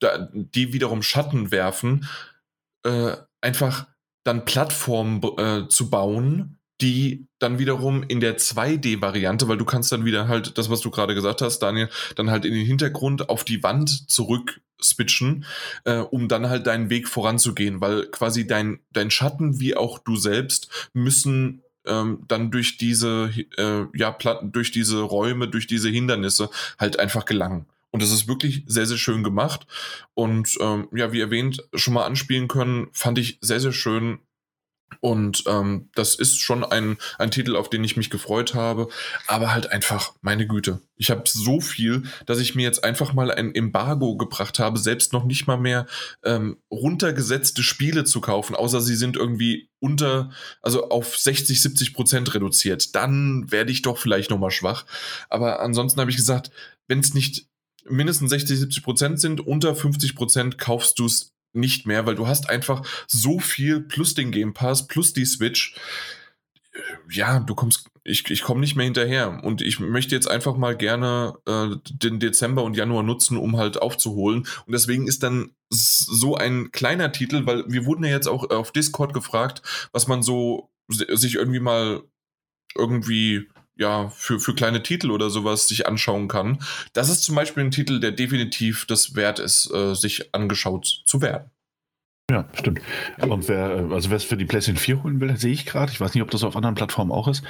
da, 0.00 0.28
die 0.32 0.74
wiederum 0.74 1.02
Schatten 1.02 1.50
werfen, 1.50 2.06
äh, 2.84 3.16
einfach 3.40 3.86
dann 4.24 4.44
Plattformen 4.44 5.22
äh, 5.38 5.68
zu 5.68 5.88
bauen, 5.88 6.55
die 6.80 7.26
dann 7.38 7.58
wiederum 7.58 8.02
in 8.02 8.20
der 8.20 8.38
2D-Variante, 8.38 9.48
weil 9.48 9.56
du 9.56 9.64
kannst 9.64 9.92
dann 9.92 10.04
wieder 10.04 10.28
halt 10.28 10.58
das, 10.58 10.70
was 10.70 10.80
du 10.80 10.90
gerade 10.90 11.14
gesagt 11.14 11.42
hast, 11.42 11.60
Daniel, 11.60 11.88
dann 12.16 12.30
halt 12.30 12.44
in 12.44 12.52
den 12.52 12.66
Hintergrund 12.66 13.28
auf 13.28 13.44
die 13.44 13.62
Wand 13.62 14.10
zurück 14.10 14.60
switchen, 14.82 15.46
äh, 15.84 15.98
um 15.98 16.28
dann 16.28 16.48
halt 16.48 16.66
deinen 16.66 16.90
Weg 16.90 17.08
voranzugehen, 17.08 17.80
weil 17.80 18.06
quasi 18.06 18.46
dein, 18.46 18.80
dein 18.92 19.10
Schatten 19.10 19.58
wie 19.58 19.76
auch 19.76 19.98
du 19.98 20.16
selbst 20.16 20.68
müssen 20.92 21.62
ähm, 21.86 22.24
dann 22.28 22.50
durch 22.50 22.76
diese, 22.76 23.30
äh, 23.56 23.86
ja, 23.94 24.10
Platten, 24.10 24.52
durch 24.52 24.72
diese 24.72 25.00
Räume, 25.00 25.48
durch 25.48 25.66
diese 25.66 25.88
Hindernisse 25.88 26.50
halt 26.78 26.98
einfach 26.98 27.24
gelangen. 27.24 27.66
Und 27.90 28.02
das 28.02 28.10
ist 28.10 28.28
wirklich 28.28 28.64
sehr, 28.66 28.84
sehr 28.84 28.98
schön 28.98 29.22
gemacht. 29.22 29.66
Und 30.14 30.58
ähm, 30.60 30.88
ja, 30.92 31.12
wie 31.12 31.20
erwähnt, 31.20 31.66
schon 31.74 31.94
mal 31.94 32.04
anspielen 32.04 32.48
können, 32.48 32.88
fand 32.92 33.18
ich 33.18 33.38
sehr, 33.40 33.60
sehr 33.60 33.72
schön 33.72 34.18
und 35.00 35.44
ähm, 35.46 35.88
das 35.94 36.14
ist 36.14 36.40
schon 36.40 36.64
ein, 36.64 36.96
ein 37.18 37.30
Titel, 37.30 37.56
auf 37.56 37.70
den 37.70 37.84
ich 37.84 37.96
mich 37.96 38.10
gefreut 38.10 38.54
habe. 38.54 38.88
Aber 39.26 39.52
halt 39.52 39.70
einfach, 39.70 40.14
meine 40.20 40.46
Güte. 40.46 40.80
Ich 40.96 41.10
habe 41.10 41.24
so 41.26 41.60
viel, 41.60 42.04
dass 42.24 42.38
ich 42.38 42.54
mir 42.54 42.62
jetzt 42.62 42.84
einfach 42.84 43.12
mal 43.12 43.30
ein 43.30 43.54
Embargo 43.54 44.16
gebracht 44.16 44.58
habe, 44.58 44.78
selbst 44.78 45.12
noch 45.12 45.24
nicht 45.24 45.46
mal 45.46 45.58
mehr 45.58 45.86
ähm, 46.24 46.56
runtergesetzte 46.70 47.62
Spiele 47.62 48.04
zu 48.04 48.20
kaufen, 48.20 48.56
außer 48.56 48.80
sie 48.80 48.96
sind 48.96 49.16
irgendwie 49.16 49.68
unter, 49.78 50.30
also 50.62 50.88
auf 50.88 51.16
60, 51.18 51.60
70 51.60 51.94
Prozent 51.94 52.34
reduziert. 52.34 52.94
Dann 52.94 53.50
werde 53.50 53.72
ich 53.72 53.82
doch 53.82 53.98
vielleicht 53.98 54.30
nochmal 54.30 54.50
schwach. 54.50 54.86
Aber 55.28 55.60
ansonsten 55.60 56.00
habe 56.00 56.10
ich 56.10 56.16
gesagt, 56.16 56.50
wenn 56.88 57.00
es 57.00 57.12
nicht 57.12 57.46
mindestens 57.88 58.30
60, 58.30 58.58
70 58.58 58.82
Prozent 58.82 59.20
sind, 59.20 59.40
unter 59.40 59.74
50 59.74 60.14
Prozent 60.14 60.58
kaufst 60.58 60.98
du 60.98 61.06
es 61.06 61.35
nicht 61.56 61.86
mehr, 61.86 62.06
weil 62.06 62.14
du 62.14 62.26
hast 62.26 62.48
einfach 62.48 62.86
so 63.06 63.38
viel 63.38 63.80
plus 63.80 64.14
den 64.14 64.30
Game 64.30 64.54
Pass, 64.54 64.86
plus 64.86 65.12
die 65.12 65.24
Switch. 65.24 65.74
Ja, 67.10 67.40
du 67.40 67.54
kommst, 67.54 67.88
ich, 68.04 68.30
ich 68.30 68.42
komme 68.42 68.60
nicht 68.60 68.76
mehr 68.76 68.84
hinterher. 68.84 69.42
Und 69.42 69.62
ich 69.62 69.80
möchte 69.80 70.14
jetzt 70.14 70.30
einfach 70.30 70.56
mal 70.56 70.76
gerne 70.76 71.34
äh, 71.46 71.76
den 71.90 72.20
Dezember 72.20 72.62
und 72.64 72.76
Januar 72.76 73.02
nutzen, 73.02 73.36
um 73.36 73.56
halt 73.56 73.80
aufzuholen. 73.80 74.46
Und 74.66 74.72
deswegen 74.72 75.06
ist 75.06 75.22
dann 75.22 75.52
so 75.70 76.36
ein 76.36 76.70
kleiner 76.72 77.12
Titel, 77.12 77.46
weil 77.46 77.64
wir 77.66 77.86
wurden 77.86 78.04
ja 78.04 78.10
jetzt 78.10 78.28
auch 78.28 78.50
auf 78.50 78.72
Discord 78.72 79.14
gefragt, 79.14 79.62
was 79.92 80.06
man 80.06 80.22
so 80.22 80.70
sich 80.88 81.34
irgendwie 81.34 81.60
mal 81.60 82.02
irgendwie 82.76 83.48
ja, 83.76 84.08
für, 84.08 84.40
für 84.40 84.54
kleine 84.54 84.82
Titel 84.82 85.10
oder 85.10 85.30
sowas 85.30 85.68
sich 85.68 85.86
anschauen 85.86 86.28
kann. 86.28 86.58
Das 86.92 87.08
ist 87.08 87.22
zum 87.22 87.34
Beispiel 87.34 87.64
ein 87.64 87.70
Titel, 87.70 88.00
der 88.00 88.12
definitiv 88.12 88.86
das 88.86 89.14
wert 89.14 89.38
ist, 89.38 89.70
äh, 89.72 89.94
sich 89.94 90.34
angeschaut 90.34 91.02
zu 91.04 91.20
werden. 91.22 91.50
Ja, 92.30 92.48
stimmt. 92.54 92.80
Und 93.20 93.48
wer, 93.48 93.70
äh, 93.70 93.94
also 93.94 94.10
wer 94.10 94.16
es 94.16 94.24
für 94.24 94.36
die 94.36 94.46
PlayStation 94.46 94.78
4 94.78 95.02
holen 95.02 95.20
will, 95.20 95.36
sehe 95.36 95.52
ich 95.52 95.66
gerade, 95.66 95.92
ich 95.92 96.00
weiß 96.00 96.14
nicht, 96.14 96.22
ob 96.22 96.30
das 96.30 96.42
auf 96.42 96.56
anderen 96.56 96.74
Plattformen 96.74 97.12
auch 97.12 97.28
ist, 97.28 97.44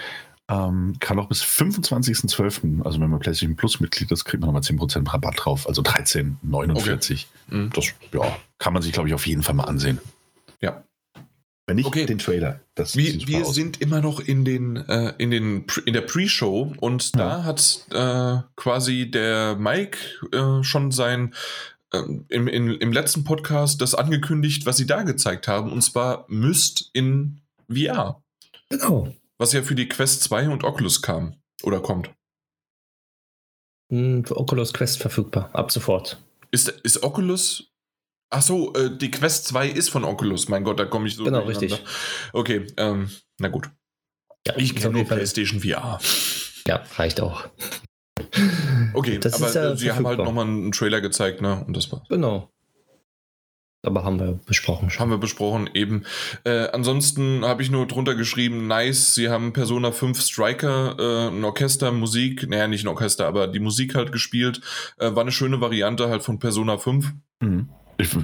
ähm, 0.48 0.96
kann 1.00 1.18
auch 1.18 1.28
bis 1.28 1.42
25.12., 1.42 2.84
also 2.84 3.00
wenn 3.00 3.10
man 3.10 3.18
PlayStation 3.18 3.56
Plus 3.56 3.80
Mitglied 3.80 4.12
ist, 4.12 4.24
kriegt 4.24 4.40
man 4.42 4.48
nochmal 4.48 4.62
10% 4.62 5.12
Rabatt 5.12 5.34
drauf, 5.38 5.66
also 5.66 5.82
13,49. 5.82 7.12
Okay. 7.12 7.24
Mhm. 7.48 7.70
Das 7.72 7.86
ja, 8.12 8.36
kann 8.58 8.72
man 8.72 8.82
sich, 8.82 8.92
glaube 8.92 9.08
ich, 9.08 9.14
auf 9.14 9.26
jeden 9.26 9.42
Fall 9.42 9.54
mal 9.54 9.64
ansehen. 9.64 9.98
Ja. 10.60 10.84
Wenn 11.66 11.76
nicht 11.76 11.86
Okay. 11.86 12.06
den 12.06 12.18
Trailer. 12.18 12.60
Das 12.76 12.96
Wir, 12.96 13.12
wir 13.26 13.44
sind 13.44 13.80
immer 13.80 14.00
noch 14.00 14.20
in 14.20 14.44
den 14.44 14.76
äh, 14.76 15.14
in 15.18 15.30
den 15.32 15.66
in 15.84 15.94
der 15.94 16.02
Pre-Show 16.02 16.74
und 16.78 17.16
da 17.16 17.42
hat 17.42 17.86
äh, 17.90 18.38
quasi 18.54 19.10
der 19.10 19.56
Mike 19.56 19.98
äh, 20.32 20.62
schon 20.62 20.92
sein 20.92 21.34
ähm, 21.92 22.24
im, 22.28 22.46
im, 22.46 22.70
im 22.70 22.92
letzten 22.92 23.24
Podcast 23.24 23.80
das 23.80 23.94
angekündigt, 23.96 24.64
was 24.64 24.76
sie 24.76 24.86
da 24.86 25.02
gezeigt 25.02 25.48
haben, 25.48 25.72
und 25.72 25.82
zwar 25.82 26.24
Myst 26.28 26.90
in 26.92 27.40
VR, 27.68 28.22
Genau. 28.68 29.12
was 29.38 29.52
ja 29.52 29.62
für 29.62 29.74
die 29.74 29.88
Quest 29.88 30.22
2 30.24 30.48
und 30.50 30.62
Oculus 30.62 31.02
kam 31.02 31.34
oder 31.64 31.80
kommt. 31.80 32.10
Hm, 33.90 34.24
Für 34.24 34.36
Oculus 34.36 34.72
Quest 34.72 34.98
verfügbar. 35.00 35.50
Ab 35.52 35.70
sofort. 35.70 36.20
Ist, 36.50 36.68
ist 36.68 37.02
Oculus. 37.02 37.72
Ach 38.30 38.42
so, 38.42 38.72
äh, 38.74 38.96
die 38.96 39.10
Quest 39.10 39.46
2 39.48 39.68
ist 39.68 39.88
von 39.90 40.04
Oculus. 40.04 40.48
Mein 40.48 40.64
Gott, 40.64 40.80
da 40.80 40.84
komme 40.84 41.06
ich 41.06 41.14
so. 41.16 41.24
Genau, 41.24 41.40
richtig. 41.40 41.82
Okay, 42.32 42.66
ähm, 42.76 43.10
na 43.38 43.48
gut. 43.48 43.70
Ja, 44.46 44.54
Ich 44.56 44.74
kenne 44.74 44.94
nur 44.94 45.04
PlayStation 45.04 45.60
VR. 45.60 45.98
Ja, 46.66 46.82
reicht 46.96 47.20
auch. 47.20 47.48
Okay, 48.94 49.18
Das 49.18 49.34
aber 49.34 49.48
ist 49.48 49.54
ja 49.54 49.72
äh, 49.72 49.76
sie 49.76 49.90
haben 49.90 50.06
halt 50.06 50.16
verfügbar. 50.16 50.26
nochmal 50.26 50.46
einen 50.46 50.72
Trailer 50.72 51.00
gezeigt, 51.00 51.40
ne? 51.40 51.64
Und 51.66 51.76
das 51.76 51.90
war. 51.92 52.02
Genau. 52.08 52.50
Aber 53.82 54.02
haben 54.02 54.18
wir 54.18 54.40
besprochen 54.46 54.90
schon. 54.90 55.00
Haben 55.00 55.10
wir 55.10 55.18
besprochen, 55.18 55.70
eben. 55.74 56.04
Äh, 56.44 56.68
ansonsten 56.70 57.44
habe 57.44 57.62
ich 57.62 57.70
nur 57.70 57.86
drunter 57.86 58.16
geschrieben, 58.16 58.66
nice, 58.66 59.14
sie 59.14 59.28
haben 59.28 59.52
Persona 59.52 59.92
5 59.92 60.20
Striker, 60.20 60.96
äh, 60.98 61.28
ein 61.28 61.44
Orchester, 61.44 61.92
Musik, 61.92 62.48
naja, 62.48 62.66
nicht 62.66 62.84
ein 62.84 62.88
Orchester, 62.88 63.28
aber 63.28 63.46
die 63.46 63.60
Musik 63.60 63.94
halt 63.94 64.10
gespielt. 64.10 64.60
Äh, 64.98 65.14
war 65.14 65.22
eine 65.22 65.30
schöne 65.30 65.60
Variante 65.60 66.08
halt 66.08 66.24
von 66.24 66.40
Persona 66.40 66.78
5. 66.78 67.12
Mhm. 67.40 67.68
Ich, 67.98 68.14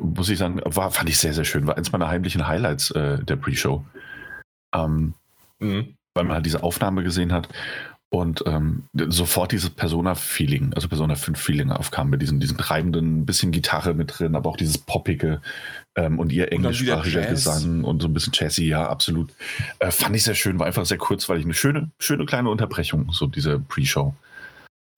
muss 0.00 0.28
ich 0.28 0.38
sagen, 0.38 0.60
war, 0.64 0.90
fand 0.90 1.08
ich 1.08 1.18
sehr, 1.18 1.32
sehr 1.34 1.44
schön. 1.44 1.66
War 1.66 1.76
eins 1.76 1.92
meiner 1.92 2.08
heimlichen 2.08 2.46
Highlights 2.46 2.90
äh, 2.92 3.22
der 3.24 3.36
Pre-Show. 3.36 3.84
Ähm, 4.74 5.14
Mhm. 5.58 5.94
weil 6.14 6.24
man 6.24 6.34
halt 6.34 6.46
diese 6.46 6.62
Aufnahme 6.62 7.02
gesehen 7.02 7.32
hat 7.32 7.48
und 8.10 8.44
ähm, 8.46 8.84
sofort 9.08 9.52
dieses 9.52 9.70
Persona-Feeling, 9.70 10.74
also 10.74 10.86
Persona 10.88 11.14
5-Feeling 11.14 11.70
aufkam 11.70 12.10
mit 12.10 12.20
diesem, 12.22 12.40
diesem 12.40 12.56
treibenden, 12.58 13.24
bisschen 13.26 13.52
Gitarre 13.52 13.94
mit 13.94 14.18
drin, 14.18 14.36
aber 14.36 14.50
auch 14.50 14.56
dieses 14.56 14.78
poppige 14.78 15.40
ähm, 15.96 16.18
und 16.18 16.30
ihr 16.32 16.52
englischsprachiger. 16.52 17.26
Gesang 17.26 17.84
und 17.84 18.00
so 18.02 18.08
ein 18.08 18.14
bisschen 18.14 18.32
Jazzy, 18.34 18.66
ja, 18.66 18.86
absolut. 18.88 19.32
Äh, 19.78 19.90
fand 19.90 20.14
ich 20.14 20.24
sehr 20.24 20.34
schön, 20.34 20.58
war 20.58 20.66
einfach 20.66 20.86
sehr 20.86 20.98
kurzweilig. 20.98 21.44
Eine 21.44 21.54
schöne, 21.54 21.90
schöne 21.98 22.26
kleine 22.26 22.50
Unterbrechung, 22.50 23.10
so 23.12 23.26
diese 23.26 23.58
Pre-Show. 23.58 24.14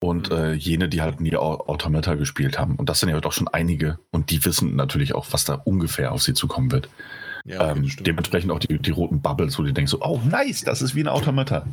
und 0.00 0.30
Mhm. 0.30 0.36
äh, 0.36 0.52
jene, 0.54 0.88
die 0.88 1.02
halt 1.02 1.20
Nier 1.20 1.40
Au- 1.42 1.66
Automata 1.66 2.14
gespielt 2.14 2.58
haben. 2.58 2.76
Und 2.76 2.88
das 2.88 3.00
sind 3.00 3.08
ja 3.08 3.20
doch 3.20 3.32
schon 3.32 3.48
einige 3.48 3.98
und 4.10 4.30
die 4.30 4.44
wissen 4.44 4.76
natürlich 4.76 5.14
auch, 5.14 5.26
was 5.32 5.44
da 5.44 5.54
ungefähr 5.54 6.12
auf 6.12 6.22
sie 6.22 6.34
zukommen 6.34 6.70
wird. 6.72 6.88
Ja, 7.44 7.72
ähm, 7.72 7.90
dementsprechend 8.00 8.52
auch 8.52 8.60
die, 8.60 8.78
die 8.78 8.90
roten 8.92 9.20
Bubbles, 9.20 9.58
wo 9.58 9.64
du 9.64 9.72
denkst 9.72 9.90
so, 9.90 10.00
oh 10.00 10.20
nice, 10.24 10.62
das 10.62 10.80
ist 10.80 10.94
wie 10.94 11.00
ein 11.02 11.08
Automata. 11.08 11.66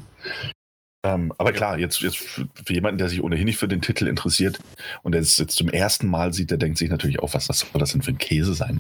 Ähm, 1.06 1.32
aber 1.38 1.54
klar, 1.54 1.78
jetzt, 1.80 2.02
jetzt 2.02 2.18
für 2.18 2.48
für 2.66 2.74
jemanden, 2.74 2.98
der 2.98 3.08
sich 3.08 3.24
ohnehin 3.24 3.46
nicht 3.46 3.58
für 3.58 3.68
den 3.70 3.82
Titel 3.82 4.08
interessiert 4.08 4.60
und 5.04 5.14
der 5.14 5.22
es 5.22 5.38
jetzt 5.38 5.56
zum 5.56 5.70
ersten 5.70 6.08
Mal 6.08 6.34
sieht, 6.34 6.52
der 6.52 6.58
denkt 6.58 6.78
sich 6.78 6.90
natürlich 6.90 7.20
auch, 7.22 7.34
was 7.36 7.48
das 7.48 7.60
soll 7.60 7.80
das 7.80 7.92
denn 7.94 8.02
für 8.02 8.12
ein 8.12 8.18
Käse 8.18 8.54
sein. 8.54 8.80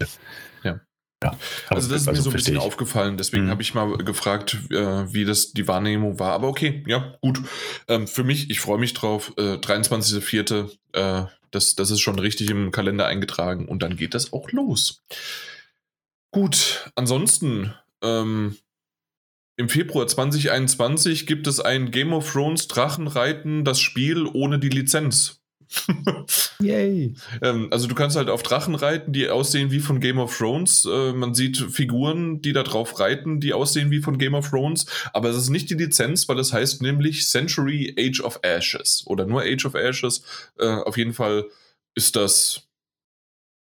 Ja. 0.64 0.82
Ja. 1.24 1.38
Also 1.68 1.90
das 1.90 2.02
ist 2.02 2.08
mir 2.08 2.16
so 2.22 2.30
ein 2.30 2.34
bisschen 2.34 2.56
ich. 2.56 2.62
aufgefallen, 2.62 3.18
deswegen 3.18 3.46
Mhm. 3.46 3.50
habe 3.50 3.62
ich 3.62 3.74
mal 3.74 3.98
gefragt, 3.98 4.58
äh, 4.72 5.14
wie 5.14 5.26
das 5.26 5.52
die 5.52 5.68
Wahrnehmung 5.68 6.20
war. 6.20 6.32
Aber 6.34 6.48
okay, 6.48 6.84
ja, 6.88 7.16
gut. 7.22 7.42
Ähm, 7.88 8.08
für 8.08 8.24
mich, 8.24 8.50
ich 8.50 8.60
freue 8.60 8.80
mich 8.80 8.94
drauf. 8.94 9.34
Äh, 9.38 9.58
23.04. 9.58 10.70
Äh, 10.94 11.26
das, 11.52 11.76
das 11.76 11.90
ist 11.92 12.00
schon 12.02 12.20
richtig 12.20 12.50
im 12.52 12.72
Kalender 12.72 13.08
eingetragen 13.08 13.68
und 13.68 13.82
dann 13.82 13.96
geht 13.98 14.14
das 14.14 14.34
auch 14.34 14.52
los. 14.52 15.02
Gut, 16.32 16.92
ansonsten, 16.96 17.74
ähm, 18.04 18.56
im 19.58 19.68
Februar 19.68 20.08
2021 20.08 21.26
gibt 21.26 21.48
es 21.48 21.60
ein 21.60 21.92
Game 21.92 22.14
of 22.14 22.32
Thrones 22.32 22.68
Drachenreiten, 22.68 23.66
das 23.66 23.82
Spiel 23.82 24.26
ohne 24.32 24.58
die 24.60 24.70
Lizenz. 24.70 25.39
Yay! 26.60 27.14
Ähm, 27.42 27.68
also 27.72 27.88
du 27.88 27.96
kannst 27.96 28.16
halt 28.16 28.30
auf 28.30 28.44
Drachen 28.44 28.76
reiten, 28.76 29.14
die 29.14 29.30
aussehen 29.30 29.72
wie 29.72 29.80
von 29.80 30.00
Game 30.00 30.18
of 30.18 30.36
Thrones. 30.38 30.86
Äh, 30.86 31.14
man 31.14 31.34
sieht 31.34 31.58
Figuren, 31.58 32.42
die 32.42 32.54
da 32.54 32.64
drauf 32.64 33.00
reiten, 33.00 33.40
die 33.40 33.54
aussehen 33.54 33.92
wie 33.92 34.02
von 34.02 34.18
Game 34.18 34.34
of 34.34 34.50
Thrones. 34.50 34.86
Aber 35.14 35.30
es 35.30 35.38
ist 35.38 35.50
nicht 35.50 35.70
die 35.70 35.76
Lizenz, 35.76 36.28
weil 36.28 36.40
es 36.40 36.54
heißt 36.54 36.82
nämlich 36.82 37.28
Century 37.28 37.96
Age 37.98 38.22
of 38.22 38.40
Ashes 38.42 39.04
oder 39.06 39.26
nur 39.26 39.42
Age 39.42 39.66
of 39.66 39.76
Ashes. 39.76 40.24
Äh, 40.58 40.68
auf 40.68 40.98
jeden 40.98 41.14
Fall 41.14 41.46
ist 41.96 42.16
das, 42.16 42.68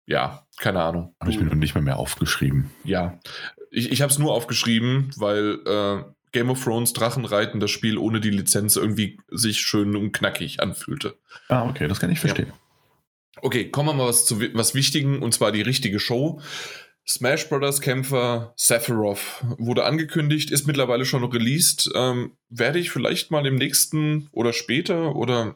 ja, 0.05 0.45
keine 0.57 0.81
Ahnung. 0.81 1.15
Habe 1.19 1.31
ich 1.31 1.39
mir 1.39 1.45
noch 1.45 1.55
nicht 1.55 1.73
mehr, 1.73 1.83
mehr 1.83 1.97
aufgeschrieben. 1.97 2.71
Ja, 2.83 3.19
ich, 3.71 3.91
ich 3.91 4.01
habe 4.01 4.11
es 4.11 4.19
nur 4.19 4.33
aufgeschrieben, 4.33 5.11
weil 5.17 5.59
äh, 5.65 6.03
Game 6.35 6.49
of 6.49 6.61
Thrones 6.61 6.91
Drachenreiten, 6.91 7.61
das 7.61 7.71
Spiel 7.71 7.97
ohne 7.97 8.19
die 8.19 8.29
Lizenz 8.29 8.75
irgendwie 8.75 9.17
sich 9.31 9.61
schön 9.61 9.95
und 9.95 10.11
knackig 10.11 10.59
anfühlte. 10.59 11.15
Ah, 11.47 11.65
okay, 11.67 11.87
das 11.87 12.01
kann 12.01 12.11
ich 12.11 12.19
verstehen. 12.19 12.51
Okay, 13.41 13.69
kommen 13.69 13.87
wir 13.89 13.93
mal 13.93 14.07
was 14.07 14.25
zu 14.25 14.41
was 14.53 14.75
Wichtigen 14.75 15.19
und 15.21 15.33
zwar 15.33 15.53
die 15.53 15.61
richtige 15.61 15.97
Show. 15.97 16.41
Smash 17.07 17.49
Brothers 17.49 17.81
Kämpfer 17.81 18.53
Sephiroth 18.55 19.43
wurde 19.57 19.83
angekündigt, 19.83 20.49
ist 20.49 20.65
mittlerweile 20.65 21.05
schon 21.05 21.23
released. 21.23 21.91
Ähm, 21.93 22.31
werde 22.49 22.79
ich 22.79 22.89
vielleicht 22.89 23.31
mal 23.31 23.45
im 23.45 23.55
nächsten 23.55 24.27
oder 24.31 24.53
später 24.53 25.15
oder 25.15 25.55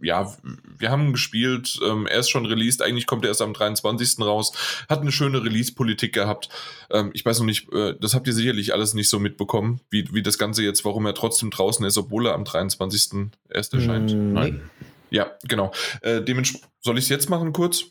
ja, 0.00 0.32
wir 0.78 0.90
haben 0.90 1.12
gespielt, 1.12 1.80
ähm, 1.84 2.06
er 2.06 2.18
ist 2.18 2.30
schon 2.30 2.46
released, 2.46 2.82
eigentlich 2.82 3.06
kommt 3.06 3.24
er 3.24 3.28
erst 3.28 3.42
am 3.42 3.54
23. 3.54 4.20
raus, 4.20 4.52
hat 4.88 5.00
eine 5.00 5.12
schöne 5.12 5.42
Release-Politik 5.42 6.12
gehabt. 6.12 6.48
Ähm, 6.90 7.10
ich 7.14 7.24
weiß 7.24 7.38
noch 7.38 7.46
nicht, 7.46 7.72
äh, 7.72 7.94
das 7.98 8.14
habt 8.14 8.26
ihr 8.26 8.32
sicherlich 8.32 8.74
alles 8.74 8.94
nicht 8.94 9.08
so 9.08 9.18
mitbekommen, 9.18 9.80
wie, 9.90 10.12
wie 10.12 10.22
das 10.22 10.38
Ganze 10.38 10.62
jetzt, 10.62 10.84
warum 10.84 11.06
er 11.06 11.14
trotzdem 11.14 11.50
draußen 11.50 11.84
ist, 11.86 11.96
obwohl 11.96 12.26
er 12.26 12.34
am 12.34 12.44
23. 12.44 13.30
erst 13.48 13.74
erscheint. 13.74 14.12
Mm, 14.12 14.28
nee. 14.28 14.32
Nein. 14.32 14.70
Ja, 15.10 15.32
genau. 15.46 15.72
Äh, 16.00 16.22
dementsprechend 16.22 16.68
soll 16.80 16.98
ich 16.98 17.04
es 17.04 17.10
jetzt 17.10 17.28
machen 17.28 17.52
kurz? 17.52 17.86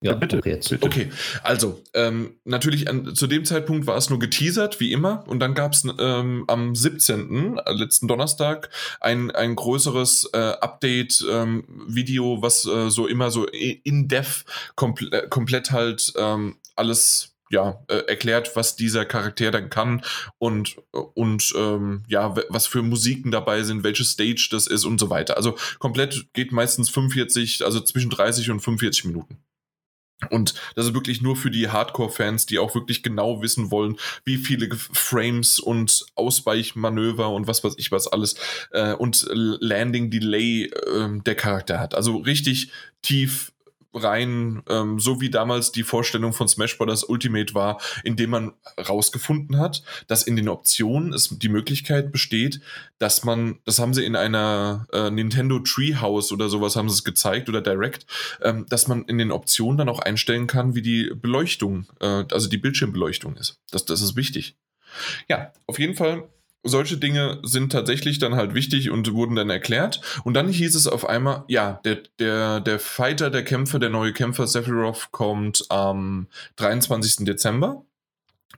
Ja, 0.00 0.14
bitte, 0.14 0.38
auch 0.38 0.46
jetzt. 0.46 0.68
bitte. 0.68 0.84
Okay, 0.84 1.10
also 1.42 1.82
ähm, 1.94 2.34
natürlich 2.44 2.88
an, 2.88 3.14
zu 3.14 3.26
dem 3.26 3.46
Zeitpunkt 3.46 3.86
war 3.86 3.96
es 3.96 4.10
nur 4.10 4.18
geteasert, 4.18 4.78
wie 4.78 4.92
immer, 4.92 5.24
und 5.26 5.40
dann 5.40 5.54
gab 5.54 5.72
es 5.72 5.84
ähm, 5.98 6.44
am 6.48 6.74
17., 6.74 7.58
äh, 7.58 7.72
letzten 7.72 8.06
Donnerstag, 8.06 8.68
ein, 9.00 9.30
ein 9.30 9.56
größeres 9.56 10.30
äh, 10.34 10.38
Update-Video, 10.38 12.42
was 12.42 12.66
äh, 12.66 12.90
so 12.90 13.06
immer 13.06 13.30
so 13.30 13.46
in-depth 13.46 14.44
komple 14.74 15.10
äh, 15.12 15.28
komplett 15.28 15.70
halt 15.70 16.12
ähm, 16.16 16.56
alles 16.74 17.36
ja, 17.48 17.80
äh, 17.88 17.98
erklärt, 18.08 18.56
was 18.56 18.76
dieser 18.76 19.04
Charakter 19.04 19.50
dann 19.50 19.70
kann 19.70 20.02
und, 20.38 20.76
und 20.90 21.52
ähm, 21.56 22.02
ja, 22.08 22.34
was 22.48 22.66
für 22.66 22.82
Musiken 22.82 23.30
dabei 23.30 23.62
sind, 23.62 23.84
welche 23.84 24.04
Stage 24.04 24.48
das 24.50 24.66
ist 24.66 24.84
und 24.84 24.98
so 24.98 25.10
weiter. 25.10 25.36
Also 25.36 25.56
komplett 25.78 26.26
geht 26.32 26.52
meistens 26.52 26.90
45, 26.90 27.64
also 27.64 27.80
zwischen 27.80 28.10
30 28.10 28.50
und 28.50 28.60
45 28.60 29.04
Minuten. 29.06 29.38
Und 30.30 30.54
das 30.74 30.86
ist 30.86 30.94
wirklich 30.94 31.20
nur 31.20 31.36
für 31.36 31.50
die 31.50 31.68
Hardcore-Fans, 31.68 32.46
die 32.46 32.58
auch 32.58 32.74
wirklich 32.74 33.02
genau 33.02 33.42
wissen 33.42 33.70
wollen, 33.70 33.96
wie 34.24 34.38
viele 34.38 34.74
Frames 34.74 35.58
und 35.58 36.06
Ausweichmanöver 36.14 37.28
und 37.30 37.46
was 37.46 37.62
weiß 37.62 37.74
ich 37.76 37.92
was 37.92 38.08
alles 38.08 38.36
äh, 38.70 38.94
und 38.94 39.26
Landing 39.30 40.10
Delay 40.10 40.70
ähm, 40.94 41.22
der 41.24 41.34
Charakter 41.34 41.78
hat. 41.78 41.94
Also 41.94 42.16
richtig 42.16 42.70
tief 43.02 43.52
rein, 43.96 44.62
ähm, 44.68 45.00
so 45.00 45.20
wie 45.20 45.30
damals 45.30 45.72
die 45.72 45.82
Vorstellung 45.82 46.32
von 46.32 46.48
Smash 46.48 46.78
Bros. 46.78 47.04
Ultimate 47.04 47.54
war, 47.54 47.80
indem 48.04 48.30
man 48.30 48.52
rausgefunden 48.88 49.58
hat, 49.58 49.82
dass 50.06 50.22
in 50.22 50.36
den 50.36 50.48
Optionen 50.48 51.12
es 51.12 51.28
die 51.30 51.48
Möglichkeit 51.48 52.12
besteht, 52.12 52.60
dass 52.98 53.24
man, 53.24 53.58
das 53.64 53.78
haben 53.78 53.94
sie 53.94 54.04
in 54.04 54.16
einer 54.16 54.86
äh, 54.92 55.10
Nintendo 55.10 55.58
Treehouse 55.58 56.32
oder 56.32 56.48
sowas 56.48 56.76
haben 56.76 56.88
sie 56.88 56.94
es 56.94 57.04
gezeigt 57.04 57.48
oder 57.48 57.60
Direct, 57.60 58.06
ähm, 58.42 58.66
dass 58.68 58.88
man 58.88 59.04
in 59.04 59.18
den 59.18 59.32
Optionen 59.32 59.78
dann 59.78 59.88
auch 59.88 60.00
einstellen 60.00 60.46
kann, 60.46 60.74
wie 60.74 60.82
die 60.82 61.12
Beleuchtung, 61.14 61.86
äh, 62.00 62.24
also 62.30 62.48
die 62.48 62.58
Bildschirmbeleuchtung 62.58 63.36
ist. 63.36 63.60
Das, 63.70 63.84
das 63.84 64.02
ist 64.02 64.16
wichtig. 64.16 64.56
Ja, 65.28 65.52
auf 65.66 65.78
jeden 65.78 65.94
Fall, 65.94 66.28
solche 66.68 66.96
Dinge 66.96 67.38
sind 67.42 67.72
tatsächlich 67.72 68.18
dann 68.18 68.36
halt 68.36 68.54
wichtig 68.54 68.90
und 68.90 69.12
wurden 69.12 69.36
dann 69.36 69.50
erklärt. 69.50 70.00
Und 70.24 70.34
dann 70.34 70.48
hieß 70.48 70.74
es 70.74 70.86
auf 70.86 71.08
einmal, 71.08 71.44
ja, 71.48 71.80
der, 71.84 71.98
der, 72.18 72.60
der 72.60 72.78
Fighter, 72.78 73.30
der 73.30 73.44
Kämpfer, 73.44 73.78
der 73.78 73.90
neue 73.90 74.12
Kämpfer 74.12 74.46
Sephiroth 74.46 75.10
kommt 75.10 75.64
am 75.68 76.28
23. 76.56 77.24
Dezember. 77.26 77.84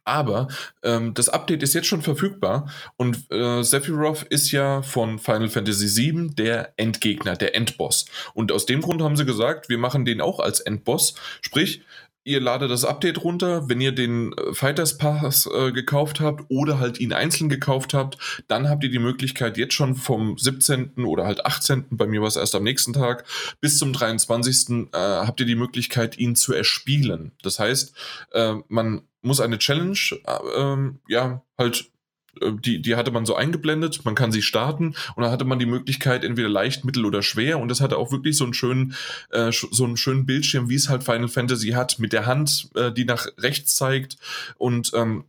Aber 0.05 0.49
ähm, 0.83 1.13
das 1.13 1.29
Update 1.29 1.63
ist 1.63 1.75
jetzt 1.75 1.87
schon 1.87 2.01
verfügbar 2.01 2.71
und 2.97 3.31
äh, 3.31 3.63
Sephiroth 3.63 4.23
ist 4.23 4.51
ja 4.53 4.81
von 4.81 5.19
Final 5.19 5.51
Fantasy 5.51 5.87
VII 5.87 6.31
der 6.31 6.73
Endgegner, 6.79 7.37
der 7.37 7.55
Endboss. 7.55 8.07
Und 8.33 8.51
aus 8.51 8.65
dem 8.65 8.81
Grund 8.81 9.03
haben 9.03 9.17
sie 9.17 9.27
gesagt, 9.27 9.69
wir 9.69 9.77
machen 9.77 10.07
den 10.07 10.23
auch 10.23 10.41
als 10.41 10.61
Endboss. 10.61 11.15
Sprich, 11.43 11.83
ihr 12.29 12.41
ladet 12.41 12.71
das 12.71 12.85
Update 12.85 13.25
runter, 13.25 13.69
wenn 13.69 13.81
ihr 13.81 13.93
den 13.93 14.33
äh, 14.35 14.55
Fighters 14.55 14.99
Pass 14.99 15.49
äh, 15.53 15.73
gekauft 15.73 16.21
habt 16.21 16.45
oder 16.49 16.79
halt 16.79 17.01
ihn 17.01 17.13
einzeln 17.13 17.49
gekauft 17.49 17.95
habt, 17.95 18.19
dann 18.47 18.69
habt 18.69 18.85
ihr 18.85 18.91
die 18.91 18.99
Möglichkeit 18.99 19.57
jetzt 19.57 19.75
schon 19.75 19.97
vom 19.97 20.37
17. 20.37 21.05
oder 21.05 21.25
halt 21.25 21.45
18., 21.47 21.87
bei 21.91 22.07
mir 22.07 22.21
war 22.21 22.29
es 22.29 22.37
erst 22.37 22.55
am 22.55 22.63
nächsten 22.63 22.93
Tag, 22.93 23.25
bis 23.61 23.79
zum 23.79 23.93
23. 23.93 24.89
Äh, 24.93 24.99
habt 24.99 25.41
ihr 25.41 25.47
die 25.47 25.55
Möglichkeit, 25.55 26.19
ihn 26.19 26.37
zu 26.37 26.53
erspielen. 26.53 27.33
Das 27.43 27.59
heißt, 27.59 27.95
äh, 28.33 28.55
man 28.69 29.03
muss 29.23 29.41
eine 29.41 29.59
Challenge, 29.59 29.99
äh, 30.25 30.61
ähm, 30.61 31.01
ja, 31.09 31.43
halt 31.57 31.91
die, 32.61 32.81
die 32.81 32.97
hatte 32.97 33.11
man 33.11 33.27
so 33.27 33.35
eingeblendet, 33.35 34.05
man 34.05 34.15
kann 34.15 34.33
sie 34.33 34.43
starten 34.43 34.95
und 35.15 35.23
dann 35.23 35.31
hatte 35.31 35.45
man 35.45 35.59
die 35.59 35.67
Möglichkeit, 35.67 36.25
entweder 36.25 36.49
leicht, 36.49 36.85
mittel 36.85 37.05
oder 37.05 37.23
schwer 37.23 37.59
und 37.59 37.69
das 37.69 37.81
hatte 37.81 37.97
auch 37.97 38.13
wirklich 38.13 38.37
so 38.37 38.45
einen 38.45 38.55
schönen, 38.55 38.95
äh, 39.31 39.51
so 39.53 39.85
einen 39.85 39.97
schönen 39.97 40.27
Bildschirm, 40.27 40.69
wie 40.69 40.75
es 40.75 40.89
halt 40.89 41.05
Final 41.05 41.29
Fantasy 41.29 41.71
hat, 41.71 41.99
mit 41.99 42.13
der 42.13 42.27
Hand, 42.27 42.71
äh, 42.75 42.93
die 42.93 43.05
nach 43.05 43.27
rechts 43.39 43.77
zeigt 43.77 44.17
und 44.57 44.93
ähm, 44.95 45.25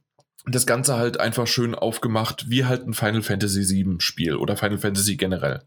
das 0.45 0.65
Ganze 0.65 0.95
halt 0.95 1.19
einfach 1.19 1.47
schön 1.47 1.75
aufgemacht, 1.75 2.49
wie 2.49 2.65
halt 2.65 2.87
ein 2.87 2.93
Final 2.93 3.21
Fantasy 3.21 3.69
VII 3.69 3.97
Spiel 3.99 4.35
oder 4.35 4.57
Final 4.57 4.77
Fantasy 4.77 5.15
generell. 5.15 5.63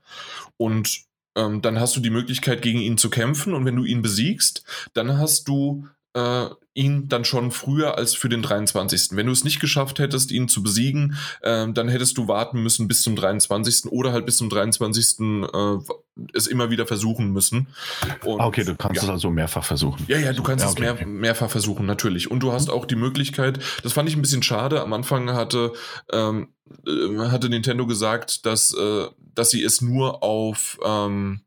Und 0.56 1.02
ähm, 1.36 1.62
dann 1.62 1.78
hast 1.80 1.96
du 1.96 2.00
die 2.00 2.10
Möglichkeit, 2.10 2.62
gegen 2.62 2.80
ihn 2.80 2.98
zu 2.98 3.10
kämpfen 3.10 3.54
und 3.54 3.64
wenn 3.64 3.76
du 3.76 3.84
ihn 3.84 4.02
besiegst, 4.02 4.64
dann 4.92 5.18
hast 5.18 5.48
du 5.48 5.86
äh, 6.14 6.46
ihn 6.74 7.08
dann 7.08 7.24
schon 7.24 7.50
früher 7.50 7.98
als 7.98 8.14
für 8.14 8.28
den 8.28 8.42
23. 8.42 9.10
Wenn 9.12 9.26
du 9.26 9.32
es 9.32 9.44
nicht 9.44 9.60
geschafft 9.60 9.98
hättest, 9.98 10.30
ihn 10.30 10.48
zu 10.48 10.62
besiegen, 10.62 11.16
ähm, 11.42 11.74
dann 11.74 11.88
hättest 11.88 12.16
du 12.16 12.28
warten 12.28 12.62
müssen 12.62 12.88
bis 12.88 13.02
zum 13.02 13.14
23. 13.14 13.92
oder 13.92 14.12
halt 14.12 14.24
bis 14.24 14.38
zum 14.38 14.48
23. 14.48 15.20
Äh, 15.20 15.78
es 16.34 16.46
immer 16.46 16.70
wieder 16.70 16.86
versuchen 16.86 17.32
müssen. 17.32 17.68
Und, 18.24 18.40
Ah, 18.40 18.46
okay, 18.46 18.64
du 18.64 18.74
kannst 18.74 18.96
ja. 18.96 19.02
es 19.04 19.08
also 19.08 19.30
mehrfach 19.30 19.64
versuchen. 19.64 20.04
Ja, 20.08 20.18
ja, 20.18 20.32
du 20.32 20.42
kannst 20.42 20.62
Ja, 20.62 20.68
es 20.68 20.72
okay, 20.72 20.82
mehr, 20.82 20.92
okay. 20.94 21.06
mehrfach 21.06 21.50
versuchen, 21.50 21.86
natürlich. 21.86 22.30
Und 22.30 22.40
du 22.40 22.52
hast 22.52 22.70
auch 22.70 22.84
die 22.86 22.96
Möglichkeit, 22.96 23.58
das 23.82 23.92
fand 23.92 24.08
ich 24.08 24.16
ein 24.16 24.22
bisschen 24.22 24.42
schade, 24.42 24.82
am 24.82 24.92
Anfang 24.92 25.30
hatte, 25.32 25.72
ähm, 26.10 26.48
äh, 26.86 27.18
hatte 27.28 27.48
Nintendo 27.48 27.86
gesagt, 27.86 28.46
dass, 28.46 28.74
äh, 28.74 29.06
dass 29.34 29.50
sie 29.50 29.62
es 29.62 29.80
nur 29.80 30.22
auf, 30.22 30.78
ähm, 30.84 31.40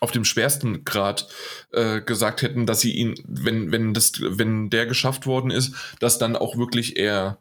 auf 0.00 0.10
dem 0.10 0.24
schwersten 0.24 0.84
Grad 0.84 1.28
äh, 1.72 2.00
gesagt 2.00 2.42
hätten, 2.42 2.66
dass 2.66 2.80
sie 2.80 2.92
ihn, 2.92 3.14
wenn, 3.26 3.72
wenn, 3.72 3.94
das, 3.94 4.12
wenn 4.20 4.70
der 4.70 4.86
geschafft 4.86 5.26
worden 5.26 5.50
ist, 5.50 5.74
dass 6.00 6.18
dann 6.18 6.36
auch 6.36 6.56
wirklich 6.56 6.96
er 6.96 7.38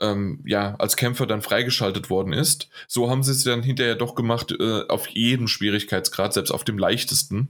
ähm, 0.00 0.40
ja, 0.44 0.74
als 0.78 0.96
Kämpfer 0.96 1.26
dann 1.26 1.42
freigeschaltet 1.42 2.10
worden 2.10 2.32
ist. 2.32 2.68
So 2.88 3.08
haben 3.08 3.22
sie 3.22 3.32
es 3.32 3.44
dann 3.44 3.62
hinterher 3.62 3.94
doch 3.94 4.14
gemacht, 4.14 4.52
äh, 4.58 4.82
auf 4.88 5.06
jedem 5.08 5.48
Schwierigkeitsgrad, 5.48 6.34
selbst 6.34 6.50
auf 6.50 6.64
dem 6.64 6.76
leichtesten. 6.76 7.48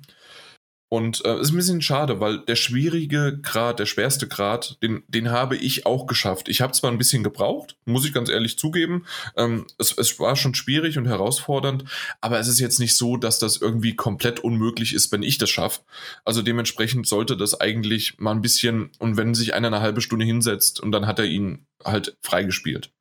Und 0.93 1.25
äh, 1.25 1.41
ist 1.41 1.53
ein 1.53 1.57
bisschen 1.57 1.81
schade, 1.81 2.21
weil 2.21 2.41
der 2.41 2.55
schwierige 2.55 3.39
Grad, 3.41 3.79
der 3.79 3.87
schwerste 3.87 4.29
Grad, 4.29 4.77
den, 4.83 5.03
den 5.09 5.31
habe 5.31 5.57
ich 5.57 5.87
auch 5.87 6.07
geschafft. 6.07 6.51
Ich 6.51 6.61
habe 6.61 6.75
zwar 6.75 6.91
ein 6.91 6.99
bisschen 6.99 7.23
gebraucht, 7.25 7.79
muss 7.87 8.05
ich 8.05 8.13
ganz 8.13 8.29
ehrlich 8.29 8.59
zugeben. 8.59 9.07
Ähm, 9.35 9.67
es, 9.79 9.97
es 9.97 10.21
war 10.21 10.37
schon 10.37 10.55
schwierig 10.55 10.99
und 10.99 11.07
herausfordernd, 11.07 11.85
aber 12.21 12.39
es 12.39 12.47
ist 12.47 12.61
jetzt 12.61 12.79
nicht 12.79 12.95
so, 12.95 13.17
dass 13.17 13.39
das 13.39 13.57
irgendwie 13.57 13.97
komplett 13.97 14.41
unmöglich 14.41 14.93
ist, 14.93 15.11
wenn 15.13 15.23
ich 15.23 15.39
das 15.39 15.49
schaffe. 15.49 15.81
Also 16.27 16.43
dementsprechend 16.43 17.07
sollte 17.07 17.39
das 17.39 17.59
eigentlich 17.59 18.19
mal 18.19 18.33
ein 18.33 18.43
bisschen, 18.43 18.91
und 18.99 19.17
wenn 19.17 19.35
sich 19.35 19.55
einer 19.55 19.69
eine 19.69 19.81
halbe 19.81 20.03
Stunde 20.03 20.27
hinsetzt 20.27 20.79
und 20.79 20.93
dann 20.93 21.07
hat 21.07 21.19
er 21.19 21.25
ihn 21.25 21.65
halt 21.83 22.19
freigespielt. 22.21 22.93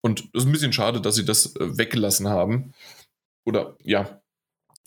Und 0.00 0.28
es 0.32 0.42
ist 0.42 0.46
ein 0.46 0.52
bisschen 0.52 0.72
schade, 0.72 1.00
dass 1.00 1.16
sie 1.16 1.24
das 1.24 1.56
äh, 1.56 1.76
weggelassen 1.76 2.28
haben. 2.28 2.72
Oder 3.44 3.76
ja, 3.82 4.20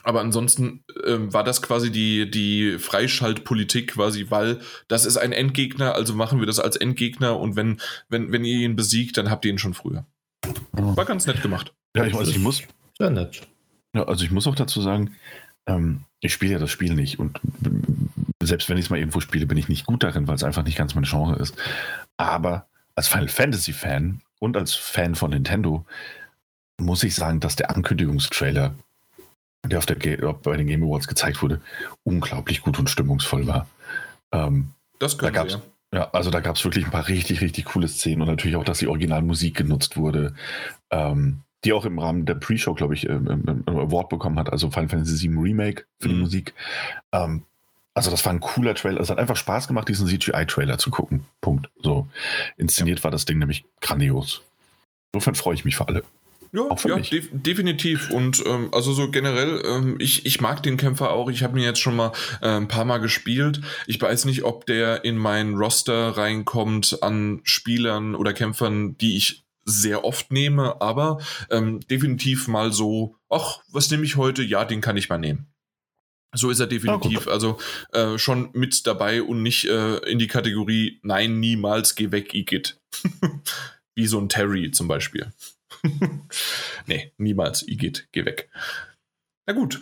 aber 0.04 0.22
ansonsten 0.22 0.84
ähm, 1.06 1.34
war 1.34 1.44
das 1.44 1.62
quasi 1.62 1.92
die, 1.92 2.30
die 2.30 2.78
Freischaltpolitik 2.78 3.94
quasi, 3.94 4.28
weil 4.30 4.60
das 4.88 5.06
ist 5.06 5.18
ein 5.18 5.32
Endgegner, 5.32 5.96
also 5.96 6.14
machen 6.14 6.40
wir 6.40 6.46
das 6.46 6.60
als 6.60 6.76
Endgegner 6.76 7.40
und 7.40 7.56
wenn, 7.56 7.80
wenn, 8.10 8.32
wenn 8.32 8.46
ihr 8.46 8.60
ihn 8.60 8.76
besiegt, 8.76 9.18
dann 9.18 9.30
habt 9.30 9.46
ihr 9.46 9.52
ihn 9.52 9.58
schon 9.58 9.74
früher. 9.74 10.06
War 10.72 11.06
ganz 11.06 11.26
nett 11.26 11.42
gemacht. 11.42 11.74
Ja, 11.96 12.06
ich, 12.06 12.16
also 12.16 12.32
ich 12.32 12.40
muss, 12.40 12.64
Sehr 12.98 13.10
nett. 13.10 13.42
ja, 13.96 14.04
also 14.04 14.26
ich 14.26 14.32
muss 14.32 14.48
auch 14.48 14.56
dazu 14.56 14.82
sagen, 14.82 15.16
ähm, 15.68 16.04
ich 16.20 16.34
spiele 16.34 16.54
ja 16.54 16.60
das 16.60 16.72
Spiel 16.72 16.94
nicht 16.94 17.20
und 17.20 17.40
selbst 18.42 18.70
wenn 18.70 18.78
ich 18.78 18.86
es 18.86 18.90
mal 18.90 19.00
irgendwo 19.00 19.22
spiele, 19.22 19.46
bin 19.46 19.58
ich 19.58 19.70
nicht 19.70 19.86
gut 19.86 20.04
darin, 20.04 20.28
weil 20.28 20.36
es 20.36 20.44
einfach 20.44 20.64
nicht 20.64 20.78
ganz 20.78 20.96
meine 20.96 21.08
Genre 21.08 21.38
ist. 21.38 21.56
Aber 22.18 22.68
als 22.96 23.08
Final 23.08 23.30
Fantasy 23.30 23.74
Fan 23.74 24.22
und 24.40 24.58
als 24.58 24.74
Fan 24.74 25.16
von 25.16 25.32
Nintendo 25.32 25.86
muss 26.78 27.04
ich 27.04 27.16
sagen, 27.16 27.40
dass 27.40 27.56
der 27.56 27.70
Ankündigungstrailer, 27.70 28.76
der 29.66 29.78
auf 29.78 29.86
der 29.86 29.96
bei 30.44 30.58
den 30.58 30.68
Game 30.68 30.84
Awards 30.84 31.08
gezeigt 31.08 31.42
wurde, 31.42 31.62
unglaublich 32.04 32.62
gut 32.62 32.80
und 32.80 32.90
stimmungsvoll 32.90 33.48
war. 33.48 33.68
Ähm, 34.32 34.70
Das 35.00 35.18
können 35.18 35.34
Da 35.34 35.44
wir. 35.46 35.52
gab's- 35.52 35.64
ja, 35.94 36.10
also 36.12 36.32
da 36.32 36.40
gab 36.40 36.56
es 36.56 36.64
wirklich 36.64 36.86
ein 36.86 36.92
paar 36.92 37.08
richtig, 37.08 37.42
richtig 37.42 37.66
coole 37.66 37.88
Szenen 37.88 38.22
und 38.22 38.28
natürlich 38.28 38.56
auch, 38.58 38.64
dass 38.64 38.80
die 38.80 38.88
Originalmusik 38.88 39.56
genutzt 39.56 39.96
wurde, 39.96 40.34
ähm, 40.90 41.42
die 41.64 41.72
auch 41.74 41.86
im 41.86 42.00
Rahmen 42.00 42.26
der 42.26 42.36
Pre-Show, 42.36 42.74
glaube 42.74 42.94
ich, 42.96 43.08
ähm, 43.08 43.28
ähm, 43.48 43.64
ähm, 43.68 43.78
Award 43.78 44.10
bekommen 44.10 44.38
hat, 44.40 44.52
also 44.52 44.70
Final 44.72 44.90
Fantasy 44.90 45.30
VII 45.30 45.38
Remake 45.40 45.86
für 46.00 46.10
die 46.10 46.16
Mhm. 46.16 46.22
Musik. 46.22 46.54
Ähm, 47.12 47.44
also 47.94 48.10
das 48.12 48.26
war 48.26 48.34
ein 48.34 48.40
cooler 48.40 48.74
Trailer. 48.76 49.00
Es 49.00 49.10
hat 49.12 49.20
einfach 49.20 49.38
Spaß 49.38 49.68
gemacht, 49.68 49.88
diesen 49.88 50.08
CGI-Trailer 50.08 50.78
zu 50.80 50.90
gucken. 50.90 51.26
Punkt. 51.42 51.70
So 51.82 52.08
inszeniert 52.58 53.04
war 53.04 53.12
das 53.12 53.26
Ding 53.26 53.38
nämlich 53.38 53.64
grandios. 53.82 54.42
Insofern 55.14 55.36
freue 55.36 55.54
ich 55.54 55.64
mich 55.64 55.76
für 55.76 55.88
alle. 55.88 56.04
Ja, 56.54 56.68
ja 56.86 57.00
def 57.00 57.30
definitiv. 57.32 58.12
Und 58.12 58.44
ähm, 58.46 58.70
also 58.72 58.94
so 58.94 59.10
generell, 59.10 59.64
ähm, 59.66 59.96
ich, 60.00 60.26
ich 60.26 60.40
mag 60.40 60.62
den 60.62 60.78
Kämpfer 60.78 61.12
auch. 61.12 61.30
Ich 61.30 61.42
habe 61.42 61.58
ihn 61.58 61.64
jetzt 61.64 61.80
schon 61.80 61.96
mal 61.96 62.12
äh, 62.42 62.50
ein 62.50 62.68
paar 62.68 62.86
Mal 62.86 63.00
gespielt. 63.00 63.62
Ich 63.88 64.00
weiß 64.00 64.26
nicht, 64.26 64.44
ob 64.44 64.68
der 64.68 65.04
in 65.04 65.18
mein 65.18 65.56
Roster 65.56 66.16
reinkommt 66.16 67.02
an 67.02 67.42
Spielern 67.44 68.14
oder 68.14 68.34
Kämpfern, 68.34 68.96
die 69.00 69.18
ich 69.18 69.44
sehr 69.66 70.06
oft 70.06 70.32
nehme, 70.32 70.80
aber 70.82 71.20
ähm, 71.50 71.80
definitiv 71.88 72.48
mal 72.48 72.72
so, 72.72 73.16
ach, 73.30 73.60
was 73.72 73.90
nehme 73.90 74.04
ich 74.04 74.16
heute? 74.16 74.44
Ja, 74.44 74.64
den 74.64 74.82
kann 74.82 74.98
ich 74.98 75.10
mal 75.10 75.18
nehmen. 75.18 75.48
So 76.36 76.50
ist 76.50 76.60
er 76.60 76.68
definitiv, 76.68 77.28
also 77.28 77.58
äh, 77.94 78.18
schon 78.18 78.50
mit 78.54 78.86
dabei 78.86 79.22
und 79.22 79.44
nicht 79.44 79.66
äh, 79.66 79.98
in 80.10 80.20
die 80.20 80.28
Kategorie 80.28 81.00
Nein, 81.04 81.40
niemals, 81.40 81.96
geh 81.96 82.12
weg, 82.12 82.34
Igitt. 82.34 82.80
Wie 83.96 84.08
so 84.08 84.20
ein 84.20 84.30
Terry 84.30 84.72
zum 84.72 84.88
Beispiel. 84.88 85.32
nee, 86.88 87.12
niemals, 87.18 87.68
Igitt, 87.68 88.08
geh 88.12 88.26
weg. 88.26 88.50
Na 89.46 89.54
gut. 89.54 89.82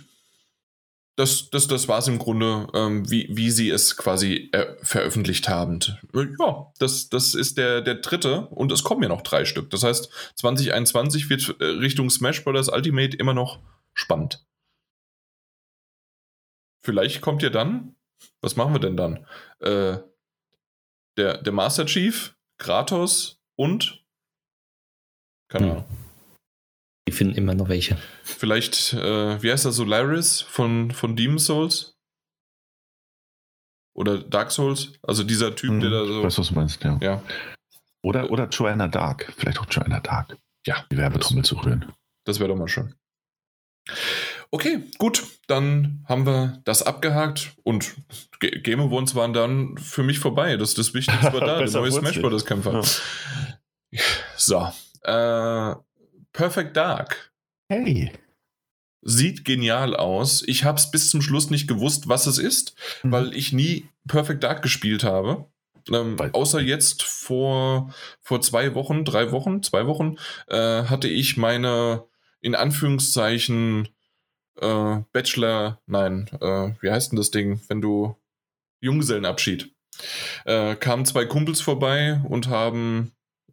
das, 1.16 1.50
das, 1.52 1.68
das 1.68 1.88
war 1.88 2.00
es 2.00 2.08
im 2.08 2.18
Grunde, 2.18 2.68
ähm, 2.74 3.10
wie, 3.10 3.28
wie 3.30 3.52
sie 3.52 3.70
es 3.70 3.96
quasi 3.96 4.50
äh, 4.54 4.76
veröffentlicht 4.82 5.50
haben. 5.50 5.80
Ja, 6.14 6.72
das, 6.80 7.10
das 7.10 7.36
ist 7.36 7.58
der, 7.58 7.82
der 7.82 7.96
dritte 7.96 8.48
und 8.48 8.72
es 8.72 8.84
kommen 8.84 9.04
ja 9.04 9.10
noch 9.10 9.22
drei 9.22 9.46
Stück. 9.46 9.70
Das 9.70 9.84
heißt, 9.84 10.10
2021 10.36 11.30
wird 11.30 11.56
äh, 11.60 11.66
Richtung 11.66 12.10
Smash 12.10 12.44
Bros. 12.44 12.70
Ultimate 12.70 13.16
immer 13.18 13.34
noch 13.34 13.60
spannend. 13.94 14.44
Vielleicht 16.84 17.22
kommt 17.22 17.44
ihr 17.44 17.52
dann, 17.52 17.96
was 18.42 18.56
machen 18.56 18.74
wir 18.74 18.80
denn 18.80 18.98
dann? 18.98 19.28
Äh, 19.60 20.00
der, 21.18 21.38
der 21.38 21.54
Master 21.54 21.86
Chief, 21.86 22.36
Kratos 22.58 23.40
und 23.56 24.01
keine 25.52 25.66
Hm. 25.66 25.72
Ahnung. 25.72 25.86
Die 27.08 27.12
finden 27.12 27.36
immer 27.36 27.54
noch 27.56 27.68
welche. 27.70 27.98
Vielleicht, 28.24 28.94
äh, 28.94 29.42
wie 29.42 29.52
heißt 29.52 29.66
das, 29.66 29.76
Solaris 29.76 30.42
von, 30.42 30.92
von 30.92 31.16
Demon 31.16 31.40
Souls? 31.40 31.96
Oder 33.96 34.20
Dark 34.20 34.52
Souls? 34.52 34.94
Also 35.04 35.24
dieser 35.24 35.56
Typ, 35.56 35.80
der 35.82 35.90
da 35.90 36.02
Hm, 36.02 36.08
so. 36.08 36.18
Ich 36.20 36.26
weiß, 36.26 36.38
was 36.40 36.48
du 36.50 36.54
meinst, 36.56 36.84
ja. 36.84 36.98
Ja, 37.02 37.24
Oder, 38.04 38.30
oder 38.32 38.48
Joanna 38.48 38.88
Dark. 38.88 39.34
Vielleicht 39.38 39.60
auch 39.60 39.66
Joanna 39.70 40.00
Dark. 40.00 40.38
Ja. 40.66 40.86
Die 40.92 40.98
Werbetrommel 40.98 41.44
zu 41.44 41.56
rühren. 41.56 41.92
das 42.26 42.40
wäre 42.40 42.50
doch 42.50 42.56
mal 42.56 42.68
schön. 42.68 42.96
Okay, 44.52 44.84
gut, 45.00 45.24
dann 45.48 46.06
haben 46.08 46.26
wir 46.26 46.62
das 46.66 46.84
abgehakt 46.84 47.54
und 47.64 47.96
G 48.40 48.60
Game 48.62 48.80
Awards 48.80 49.16
waren 49.16 49.34
dann 49.34 49.78
für 49.78 50.04
mich 50.04 50.20
vorbei. 50.20 50.56
Das, 50.58 50.76
das 50.76 50.94
Wichtigste 50.94 51.34
war 51.34 51.40
da, 51.42 51.58
der 51.64 51.72
neue 51.72 51.92
Smash. 51.92 52.22
Bros. 52.22 52.46
Kämpfer. 52.46 52.84
So, 54.38 54.72
äh, 55.04 55.76
Perfect 56.34 56.78
Dark. 56.78 57.32
Hey. 57.70 58.12
Sieht 59.04 59.46
genial 59.46 59.96
aus. 59.96 60.44
Ich 60.46 60.64
habe 60.64 60.78
es 60.78 60.92
bis 60.92 61.10
zum 61.10 61.22
Schluss 61.22 61.50
nicht 61.50 61.68
gewusst, 61.68 62.08
was 62.08 62.28
es 62.28 62.38
ist, 62.38 62.76
Mhm. 63.04 63.12
weil 63.12 63.34
ich 63.36 63.52
nie 63.52 63.90
Perfect 64.08 64.44
Dark 64.44 64.62
gespielt 64.62 65.04
habe. 65.04 65.46
Ähm, 65.92 66.18
außer 66.34 66.62
jetzt 66.62 67.02
vor, 67.02 67.92
vor 68.22 68.42
zwei 68.42 68.76
Wochen, 68.76 69.04
drei 69.04 69.32
Wochen, 69.32 69.64
zwei 69.64 69.88
Wochen, 69.88 70.18
äh, 70.48 70.84
hatte 70.84 71.08
ich 71.08 71.38
meine, 71.38 72.04
in 72.40 72.54
Anführungszeichen, 72.54 73.88
äh, 74.60 74.98
Bachelor, 75.12 75.82
nein, 75.88 76.30
äh, 76.40 76.72
wie 76.82 76.92
heißt 76.92 77.12
denn 77.12 77.18
das 77.18 77.32
Ding, 77.32 77.62
wenn 77.68 77.82
du 77.82 78.16
Junggesellenabschied. 78.82 79.74
Äh, 80.46 80.76
kamen 80.76 81.06
zwei 81.06 81.26
Kumpels 81.26 81.62
vorbei 81.62 82.22
und 82.30 82.48
haben 82.48 83.12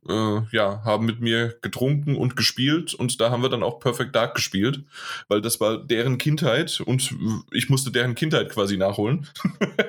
äh, 0.08 0.40
ja, 0.52 0.82
haben 0.84 1.06
mit 1.06 1.20
mir 1.20 1.54
getrunken 1.62 2.16
und 2.16 2.36
gespielt 2.36 2.94
und 2.94 3.20
da 3.20 3.30
haben 3.30 3.42
wir 3.42 3.48
dann 3.48 3.62
auch 3.62 3.80
Perfect 3.80 4.14
Dark 4.14 4.34
gespielt, 4.34 4.84
weil 5.28 5.40
das 5.40 5.60
war 5.60 5.78
deren 5.78 6.18
Kindheit 6.18 6.80
und 6.80 7.14
ich 7.52 7.68
musste 7.68 7.90
deren 7.90 8.14
Kindheit 8.14 8.50
quasi 8.50 8.76
nachholen. 8.76 9.26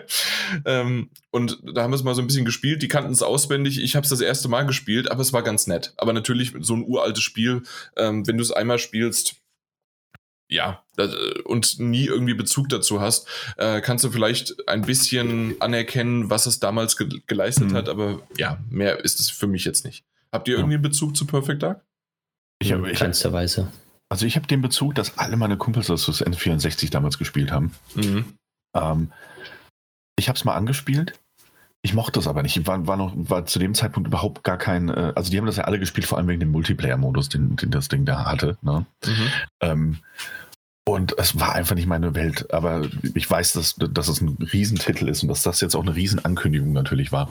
ähm, 0.66 1.10
und 1.32 1.60
da 1.74 1.84
haben 1.84 1.92
wir 1.92 1.96
es 1.96 2.04
mal 2.04 2.16
so 2.16 2.22
ein 2.22 2.28
bisschen 2.28 2.46
gespielt, 2.46 2.82
die 2.82 2.88
kannten 2.88 3.12
es 3.12 3.22
auswendig, 3.22 3.82
ich 3.82 3.96
habe 3.96 4.04
es 4.04 4.10
das 4.10 4.22
erste 4.22 4.50
Mal 4.50 4.64
gespielt, 4.64 5.10
aber 5.10 5.22
es 5.22 5.34
war 5.34 5.44
ganz 5.44 5.68
nett. 5.68 5.94
Aber 5.98 6.14
natürlich 6.14 6.54
so 6.60 6.74
ein 6.74 6.84
uraltes 6.86 7.24
Spiel, 7.24 7.64
ähm, 7.96 8.28
wenn 8.28 8.38
du 8.38 8.44
es 8.44 8.52
einmal 8.52 8.80
spielst, 8.80 9.39
ja, 10.50 10.84
und 11.46 11.80
nie 11.80 12.06
irgendwie 12.06 12.34
Bezug 12.34 12.70
dazu 12.70 13.00
hast, 13.00 13.28
äh, 13.58 13.82
kannst 13.82 14.04
du 14.04 14.10
vielleicht 14.10 14.68
ein 14.68 14.82
bisschen 14.82 15.56
anerkennen, 15.62 16.30
was 16.30 16.46
es 16.48 16.60
damals 16.60 16.98
ge 16.98 17.08
geleistet 17.28 17.72
Mhm. 17.72 17.76
hat, 17.76 17.88
aber 17.88 18.22
ja, 18.38 18.58
mehr 18.70 19.04
ist 19.04 19.20
es 19.20 19.30
für 19.30 19.48
mich 19.48 19.64
jetzt 19.66 19.86
nicht. 19.86 20.04
Habt 20.32 20.48
ihr 20.48 20.56
Ja. 20.56 20.60
irgendwie 20.60 20.76
einen 20.76 20.84
Bezug 20.84 21.16
zu 21.16 21.26
Perfect 21.26 21.62
Dark? 21.64 21.86
Ich 22.62 22.74
hab, 22.74 22.80
in 22.80 22.86
ich 22.92 23.00
Weise. 23.00 23.72
also 24.10 24.26
ich 24.26 24.36
habe 24.36 24.48
den 24.48 24.62
Bezug, 24.62 24.96
dass 24.96 25.18
alle 25.18 25.38
meine 25.38 25.56
Kumpels 25.56 25.88
das 25.88 26.06
das 26.08 26.22
N64 26.26 26.90
damals 26.90 27.18
gespielt 27.18 27.52
haben. 27.52 27.74
Mhm. 27.96 28.26
Ähm, 28.76 29.12
ich 30.18 30.28
habe 30.28 30.38
es 30.38 30.44
mal 30.46 30.56
angespielt. 30.56 31.14
Ich 31.82 31.94
mochte 31.94 32.20
das 32.20 32.28
aber 32.28 32.44
nicht. 32.44 32.58
Ich 32.58 32.68
war, 32.68 32.86
war, 32.88 32.98
noch, 32.98 33.14
war 33.16 33.46
zu 33.46 33.58
dem 33.58 33.74
Zeitpunkt 33.74 34.08
überhaupt 34.08 34.44
gar 34.44 34.58
kein. 34.58 34.90
Äh, 34.90 35.14
also, 35.16 35.32
die 35.32 35.38
haben 35.38 35.46
das 35.46 35.56
ja 35.56 35.64
alle 35.64 35.80
gespielt, 35.80 36.06
vor 36.06 36.18
allem 36.18 36.28
wegen 36.28 36.42
dem 36.42 36.52
Multiplayer-Modus, 36.52 37.30
den, 37.30 37.56
den 37.56 37.72
das 37.72 37.88
Ding 37.88 38.04
da 38.04 38.26
hatte. 38.26 38.58
Ne? 38.62 38.86
Mhm. 39.06 39.28
Ähm, 39.62 39.98
und 40.94 41.18
es 41.18 41.40
war 41.40 41.54
einfach 41.56 41.76
nicht 41.76 41.88
meine 41.88 42.16
Welt. 42.16 42.54
Aber 42.54 42.88
ich 43.14 43.30
weiß, 43.30 43.54
dass, 43.54 43.76
dass 43.76 44.08
es 44.08 44.22
ein 44.22 44.38
Riesentitel 44.54 45.08
ist 45.08 45.24
und 45.24 45.30
dass 45.30 45.44
das 45.44 45.62
jetzt 45.62 45.76
auch 45.76 45.82
eine 45.82 45.96
Riesenankündigung 45.96 46.74
natürlich 46.74 47.12
war. 47.12 47.30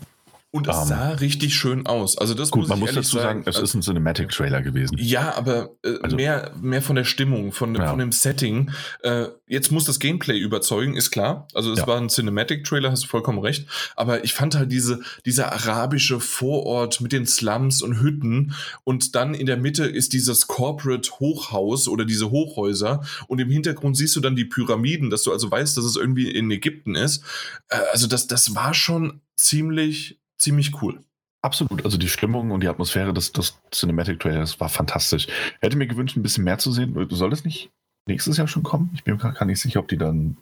Und 0.51 0.67
es 0.67 0.77
Ähm, 0.79 0.85
sah 0.89 1.09
richtig 1.11 1.55
schön 1.55 1.87
aus. 1.87 2.17
Also 2.17 2.33
das 2.33 2.51
Gut, 2.51 2.63
muss 2.63 2.69
man 2.71 2.79
muss 2.79 2.95
dazu 2.95 3.19
sagen, 3.19 3.41
es 3.43 3.49
Also- 3.57 3.63
ist 3.65 3.75
ein 3.75 3.83
Cinematic-Trailer 3.83 4.63
gewesen. 4.63 4.97
Ja, 4.99 5.37
aber 5.37 5.77
äh, 5.85 5.99
Also- 6.03 6.17
mehr, 6.17 6.53
mehr 6.63 6.81
von 6.81 6.97
der 6.97 7.05
Stimmung, 7.05 7.53
von, 7.53 7.75
Ja. 7.75 7.91
von 7.91 7.99
dem 7.99 8.13
Setting. 8.13 8.71
Äh, 9.03 9.27
jetzt 9.47 9.71
muss 9.73 9.85
das 9.85 9.99
Gameplay 9.99 10.39
überzeugen, 10.39 10.97
ist 10.97 11.11
klar. 11.11 11.49
Also 11.53 11.71
es 11.73 11.81
Ja. 11.81 11.87
war 11.87 11.99
ein 12.01 12.09
Cinematic-Trailer, 12.09 12.91
hast 12.91 13.05
du 13.05 13.09
vollkommen 13.09 13.41
recht. 13.41 13.67
Aber 13.95 14.25
ich 14.25 14.33
fand 14.33 14.55
halt 14.55 14.73
diese, 14.73 15.01
dieser 15.27 15.53
arabische 15.53 16.19
Vorort 16.19 17.03
mit 17.03 17.13
den 17.13 17.27
Slums 17.27 17.83
und 17.83 18.01
Hütten 18.01 18.55
und 18.85 19.15
dann 19.15 19.35
in 19.35 19.45
der 19.45 19.59
Mitte 19.59 19.85
ist 19.85 20.15
dieses 20.15 20.47
Corporate-Hochhaus 20.47 21.89
oder 21.89 22.05
diese 22.07 22.31
Hochhäuser 22.31 23.03
und 23.27 23.39
im 23.39 23.51
Hintergrund 23.51 23.99
siehst 23.99 24.17
du 24.17 24.21
dann 24.21 24.35
die 24.37 24.45
Pyramiden, 24.47 25.11
dass 25.11 25.23
du 25.25 25.33
also 25.33 25.51
weißt, 25.51 25.77
dass 25.77 25.85
es 25.85 25.97
irgendwie 25.97 26.31
in 26.31 26.51
Ägypten 26.51 26.95
ist. 26.95 27.23
Äh, 27.69 27.77
also 27.93 28.07
das, 28.07 28.27
das 28.27 28.55
war 28.55 28.73
schon 28.75 29.21
ziemlich, 29.37 30.19
ziemlich 30.39 30.81
cool. 30.83 31.03
Absolut, 31.43 31.85
also 31.85 31.99
die 31.99 32.09
Stimmung 32.09 32.51
und 32.51 32.63
die 32.63 32.69
Atmosphäre 32.69 33.13
des, 33.13 33.33
des 33.33 33.59
Cinematic 33.73 34.19
Trailers 34.21 34.59
war 34.59 34.69
fantastisch. 34.69 35.29
Hätte 35.61 35.77
mir 35.77 35.87
gewünscht, 35.87 36.17
ein 36.17 36.23
bisschen 36.23 36.45
mehr 36.45 36.59
zu 36.59 36.73
sehen. 36.73 36.97
Soll 37.11 37.31
das 37.31 37.45
nicht 37.45 37.71
nächstes 38.07 38.37
Jahr 38.39 38.49
schon 38.49 38.65
kommen? 38.65 38.91
Ich 38.95 39.05
bin 39.05 39.17
mir 39.17 39.33
gar 39.33 39.45
nicht 39.45 39.61
sicher, 39.61 39.79
ob 39.81 39.89
die 39.89 39.99
dann 39.99 40.37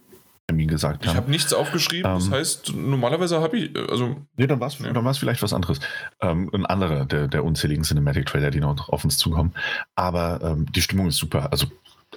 Termin 0.49 0.68
gesagt 0.68 1.03
Ich 1.03 1.09
haben. 1.11 1.16
habe 1.16 1.30
nichts 1.30 1.53
aufgeschrieben, 1.53 2.05
das 2.14 2.26
Ähm. 2.26 2.32
heißt, 2.32 2.72
normalerweise 2.74 3.40
habe 3.40 3.59
ich, 3.59 3.74
äh, 3.74 3.86
also 3.90 4.16
Nee, 4.36 4.47
dann 4.47 4.61
war 4.61 4.68
es 4.68 4.78
Ja. 4.78 5.12
vielleicht 5.14 5.42
was 5.42 5.53
anderes. 5.53 5.80
Ähm, 6.20 6.49
ein 6.55 6.64
anderer 6.64 7.05
der, 7.05 7.26
der 7.28 7.44
unzähligen 7.44 7.82
Cinematic-Trailer, 7.82 8.51
die 8.51 8.61
noch 8.61 8.88
auf 8.88 9.03
uns 9.05 9.18
zukommen. 9.18 9.53
Aber 9.97 10.40
ähm, 10.42 10.66
die 10.72 10.82
Stimmung 10.82 11.09
ist 11.09 11.16
super. 11.16 11.51
Also 11.53 11.66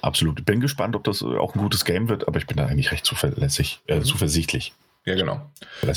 absolut. 0.00 0.44
Bin 0.46 0.60
gespannt, 0.60 0.94
ob 0.96 1.04
das 1.04 1.20
äh, 1.22 1.24
auch 1.26 1.54
ein 1.54 1.60
gutes 1.60 1.84
Game 1.84 2.08
wird, 2.08 2.28
aber 2.28 2.38
ich 2.38 2.46
bin 2.46 2.56
da 2.56 2.66
eigentlich 2.66 2.92
recht 2.92 3.04
zuverlässig, 3.04 3.80
äh, 3.88 3.98
Mhm. 3.98 4.04
zuversichtlich. 4.04 4.72
Ja, 5.06 5.14
genau. 5.14 5.50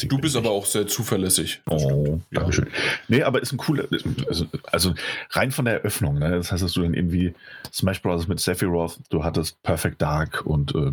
Du 0.08 0.18
bist 0.18 0.36
aber 0.38 0.52
auch 0.52 0.66
sehr 0.66 0.88
zuverlässig. 0.88 1.62
Oh, 1.70 2.20
Ja. 2.32 2.40
Dankeschön. 2.40 2.68
Nee, 3.10 3.24
aber 3.24 3.42
ist 3.42 3.52
ein 3.52 3.58
cooler, 3.58 3.86
also, 4.28 4.46
also 4.72 4.94
rein 5.32 5.52
von 5.52 5.66
der 5.66 5.76
Eröffnung, 5.76 6.20
ne? 6.20 6.32
das 6.32 6.52
heißt, 6.52 6.64
dass 6.64 6.74
du 6.74 6.82
dann 6.84 6.94
irgendwie 6.94 7.34
Smash 7.72 8.02
Bros. 8.02 8.28
mit 8.28 8.40
Sephiroth, 8.40 9.00
du 9.10 9.24
hattest 9.24 9.62
Perfect 9.62 10.02
Dark 10.02 10.46
und 10.46 10.74
äh, 10.74 10.92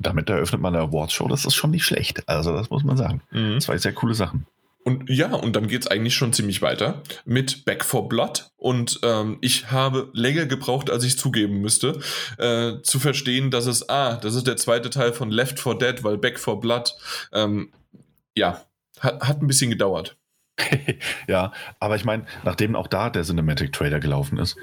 damit 0.00 0.28
eröffnet 0.28 0.60
man 0.60 0.74
eine 0.74 0.84
Awards-Show, 0.84 1.28
das 1.28 1.46
ist 1.46 1.54
schon 1.54 1.70
nicht 1.70 1.84
schlecht, 1.84 2.28
also 2.28 2.52
das 2.52 2.68
muss 2.68 2.84
man 2.84 2.96
sagen. 2.96 3.22
Mhm. 3.30 3.58
Zwei 3.60 3.78
sehr 3.78 3.92
coole 3.92 4.14
Sachen. 4.14 4.46
Und 4.86 5.10
ja, 5.10 5.34
und 5.34 5.56
dann 5.56 5.66
geht's 5.66 5.88
eigentlich 5.88 6.14
schon 6.14 6.32
ziemlich 6.32 6.62
weiter 6.62 7.02
mit 7.24 7.64
Back 7.64 7.84
for 7.84 8.08
Blood. 8.08 8.52
Und 8.56 9.00
ähm, 9.02 9.38
ich 9.40 9.72
habe 9.72 10.10
länger 10.12 10.46
gebraucht, 10.46 10.90
als 10.90 11.02
ich 11.02 11.18
zugeben 11.18 11.60
müsste, 11.60 11.98
äh, 12.38 12.80
zu 12.82 13.00
verstehen, 13.00 13.50
dass 13.50 13.66
es, 13.66 13.88
ah, 13.88 14.14
das 14.14 14.36
ist 14.36 14.46
der 14.46 14.56
zweite 14.56 14.88
Teil 14.88 15.12
von 15.12 15.32
Left 15.32 15.58
4 15.58 15.74
Dead, 15.74 16.04
weil 16.04 16.18
Back 16.18 16.38
for 16.38 16.60
Blood, 16.60 16.94
ähm, 17.32 17.72
ja, 18.36 18.62
hat, 19.00 19.26
hat 19.26 19.42
ein 19.42 19.48
bisschen 19.48 19.70
gedauert. 19.70 20.16
ja, 21.26 21.52
aber 21.80 21.96
ich 21.96 22.04
meine, 22.04 22.24
nachdem 22.44 22.76
auch 22.76 22.86
da 22.86 23.10
der 23.10 23.24
Cinematic-Trailer 23.24 23.98
gelaufen 23.98 24.38
ist, 24.38 24.56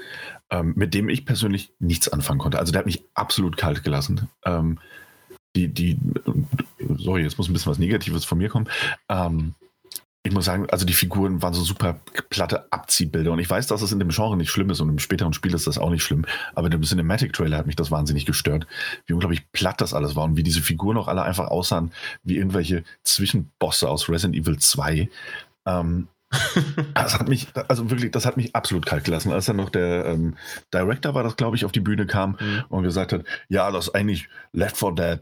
ähm, 0.48 0.72
mit 0.74 0.94
dem 0.94 1.10
ich 1.10 1.26
persönlich 1.26 1.74
nichts 1.80 2.08
anfangen 2.08 2.40
konnte, 2.40 2.58
also 2.58 2.72
der 2.72 2.78
hat 2.78 2.86
mich 2.86 3.04
absolut 3.12 3.58
kalt 3.58 3.84
gelassen. 3.84 4.30
Ähm, 4.46 4.78
die, 5.54 5.68
die, 5.68 5.98
sorry, 6.96 7.24
jetzt 7.24 7.36
muss 7.36 7.50
ein 7.50 7.52
bisschen 7.52 7.70
was 7.70 7.78
Negatives 7.78 8.24
von 8.24 8.38
mir 8.38 8.48
kommen. 8.48 8.70
Ähm, 9.10 9.54
ich 10.26 10.32
muss 10.32 10.46
sagen, 10.46 10.66
also 10.70 10.86
die 10.86 10.94
Figuren 10.94 11.42
waren 11.42 11.52
so 11.52 11.62
super 11.62 12.00
platte 12.30 12.72
Abziehbilder. 12.72 13.30
Und 13.30 13.40
ich 13.40 13.50
weiß, 13.50 13.66
dass 13.66 13.82
es 13.82 13.92
in 13.92 13.98
dem 13.98 14.08
Genre 14.08 14.38
nicht 14.38 14.50
schlimm 14.50 14.70
ist 14.70 14.80
und 14.80 14.88
im 14.88 14.98
späteren 14.98 15.34
Spiel 15.34 15.54
ist 15.54 15.66
das 15.66 15.76
auch 15.76 15.90
nicht 15.90 16.02
schlimm, 16.02 16.24
aber 16.54 16.68
in 16.68 16.70
dem 16.70 16.82
Cinematic-Trailer 16.82 17.58
hat 17.58 17.66
mich 17.66 17.76
das 17.76 17.90
wahnsinnig 17.90 18.24
gestört, 18.24 18.66
wie 19.06 19.12
unglaublich 19.12 19.50
platt 19.52 19.82
das 19.82 19.92
alles 19.92 20.16
war 20.16 20.24
und 20.24 20.36
wie 20.36 20.42
diese 20.42 20.62
Figuren 20.62 20.96
auch 20.96 21.08
alle 21.08 21.22
einfach 21.22 21.48
aussahen 21.48 21.92
wie 22.22 22.38
irgendwelche 22.38 22.84
Zwischenbosse 23.04 23.88
aus 23.88 24.08
Resident 24.08 24.34
Evil 24.34 24.58
2. 24.58 25.10
Ähm, 25.66 26.08
das 26.94 27.18
hat 27.18 27.28
mich, 27.28 27.48
also 27.68 27.90
wirklich, 27.90 28.10
das 28.10 28.24
hat 28.24 28.38
mich 28.38 28.56
absolut 28.56 28.86
kalt 28.86 29.04
gelassen, 29.04 29.30
als 29.30 29.44
dann 29.44 29.56
noch 29.56 29.68
der 29.68 30.06
ähm, 30.06 30.36
Director 30.72 31.14
war, 31.14 31.22
das 31.22 31.36
glaube 31.36 31.56
ich, 31.56 31.66
auf 31.66 31.72
die 31.72 31.80
Bühne 31.80 32.06
kam 32.06 32.38
und 32.70 32.82
gesagt 32.82 33.12
hat, 33.12 33.24
ja, 33.48 33.70
das 33.70 33.88
ist 33.88 33.94
eigentlich 33.94 34.28
Left 34.52 34.78
4 34.78 34.92
Dead 34.92 35.20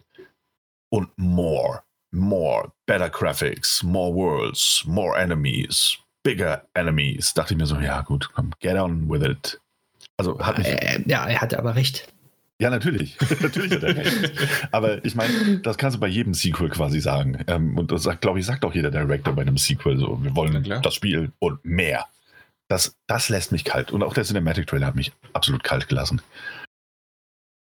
und 0.90 1.10
more, 1.16 1.82
more, 2.12 2.70
better 2.86 3.08
graphics, 3.08 3.82
more 3.82 4.14
worlds, 4.14 4.84
more 4.86 5.18
enemies, 5.18 5.96
bigger 6.22 6.62
enemies. 6.74 7.34
Dachte 7.34 7.54
ich 7.54 7.58
mir 7.58 7.66
so, 7.66 7.76
ja 7.78 8.02
gut, 8.02 8.30
komm, 8.34 8.52
get 8.60 8.76
on 8.76 9.08
with 9.10 9.22
it. 9.22 9.60
Also 10.16 10.38
hat 10.38 10.58
mich, 10.58 10.68
Äh, 10.68 11.02
ja, 11.06 11.26
er 11.26 11.40
hatte 11.40 11.58
aber 11.58 11.74
recht. 11.74 12.06
ja 12.60 12.70
natürlich, 12.70 13.16
natürlich 13.40 13.72
hat 13.72 13.82
er 13.82 13.96
recht. 13.96 14.30
Aber 14.70 15.04
ich 15.04 15.14
meine, 15.14 15.58
das 15.60 15.78
kannst 15.78 15.96
du 15.96 16.00
bei 16.00 16.06
jedem 16.06 16.34
Sequel 16.34 16.68
quasi 16.68 17.00
sagen. 17.00 17.42
Ähm, 17.48 17.76
und 17.78 17.90
das 17.90 18.02
sagt, 18.04 18.20
glaube 18.20 18.38
ich, 18.38 18.46
sagt 18.46 18.64
auch 18.64 18.74
jeder 18.74 18.90
Director 18.90 19.32
bei 19.34 19.42
einem 19.42 19.56
Sequel 19.56 19.98
so, 19.98 20.22
wir 20.22 20.36
wollen 20.36 20.62
klar. 20.62 20.80
das 20.82 20.94
Spiel 20.94 21.32
und 21.40 21.64
mehr. 21.64 22.06
Das, 22.68 22.94
das 23.06 23.28
lässt 23.28 23.52
mich 23.52 23.64
kalt. 23.64 23.90
Und 23.90 24.02
auch 24.02 24.14
der 24.14 24.24
Cinematic 24.24 24.66
Trailer 24.66 24.86
hat 24.86 24.94
mich 24.96 25.12
absolut 25.32 25.64
kalt 25.64 25.88
gelassen. 25.88 26.22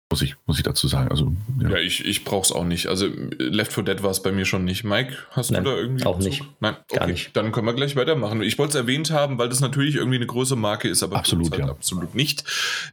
Muss 0.09 0.21
ich, 0.21 0.35
muss 0.45 0.57
ich 0.57 0.63
dazu 0.63 0.87
sagen. 0.87 1.09
Also, 1.09 1.33
ja, 1.61 1.71
ja 1.71 1.77
ich, 1.79 2.05
ich 2.05 2.23
brauche 2.23 2.43
es 2.43 2.51
auch 2.53 2.63
nicht. 2.63 2.87
Also 2.87 3.07
Left 3.37 3.73
4 3.73 3.83
Dead 3.83 4.03
war 4.03 4.11
es 4.11 4.23
bei 4.23 4.31
mir 4.31 4.45
schon 4.45 4.63
nicht. 4.63 4.85
Mike, 4.85 5.13
hast 5.31 5.51
Nein, 5.51 5.65
du 5.65 5.71
da 5.71 5.75
irgendwie 5.75 6.05
auch 6.05 6.17
Bezug? 6.17 6.31
nicht. 6.31 6.43
Nein, 6.61 6.77
okay. 6.83 6.99
Gar 6.99 7.07
nicht. 7.07 7.35
Dann 7.35 7.51
können 7.51 7.67
wir 7.67 7.73
gleich 7.73 7.97
weitermachen. 7.97 8.41
Ich 8.41 8.57
wollte 8.57 8.69
es 8.69 8.75
erwähnt 8.75 9.11
haben, 9.11 9.37
weil 9.37 9.49
das 9.49 9.59
natürlich 9.59 9.95
irgendwie 9.95 10.15
eine 10.15 10.25
große 10.25 10.55
Marke 10.55 10.87
ist, 10.87 11.03
aber 11.03 11.17
Absolut, 11.17 11.51
halt 11.51 11.59
ja. 11.59 11.69
absolut 11.69 12.15
nicht. 12.15 12.45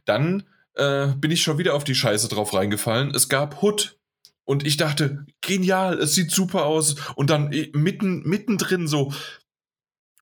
Dann 0.03 0.43
äh, 0.73 1.07
bin 1.15 1.31
ich 1.31 1.41
schon 1.41 1.57
wieder 1.57 1.73
auf 1.73 1.85
die 1.85 1.95
Scheiße 1.95 2.27
drauf 2.27 2.53
reingefallen. 2.53 3.13
Es 3.15 3.29
gab 3.29 3.61
Hood. 3.61 3.97
Und 4.43 4.65
ich 4.65 4.77
dachte, 4.77 5.25
genial, 5.41 5.97
es 5.97 6.13
sieht 6.13 6.31
super 6.31 6.65
aus. 6.65 6.95
Und 7.15 7.29
dann 7.29 7.51
eh, 7.51 7.71
mitten, 7.73 8.21
mittendrin 8.23 8.87
so, 8.87 9.11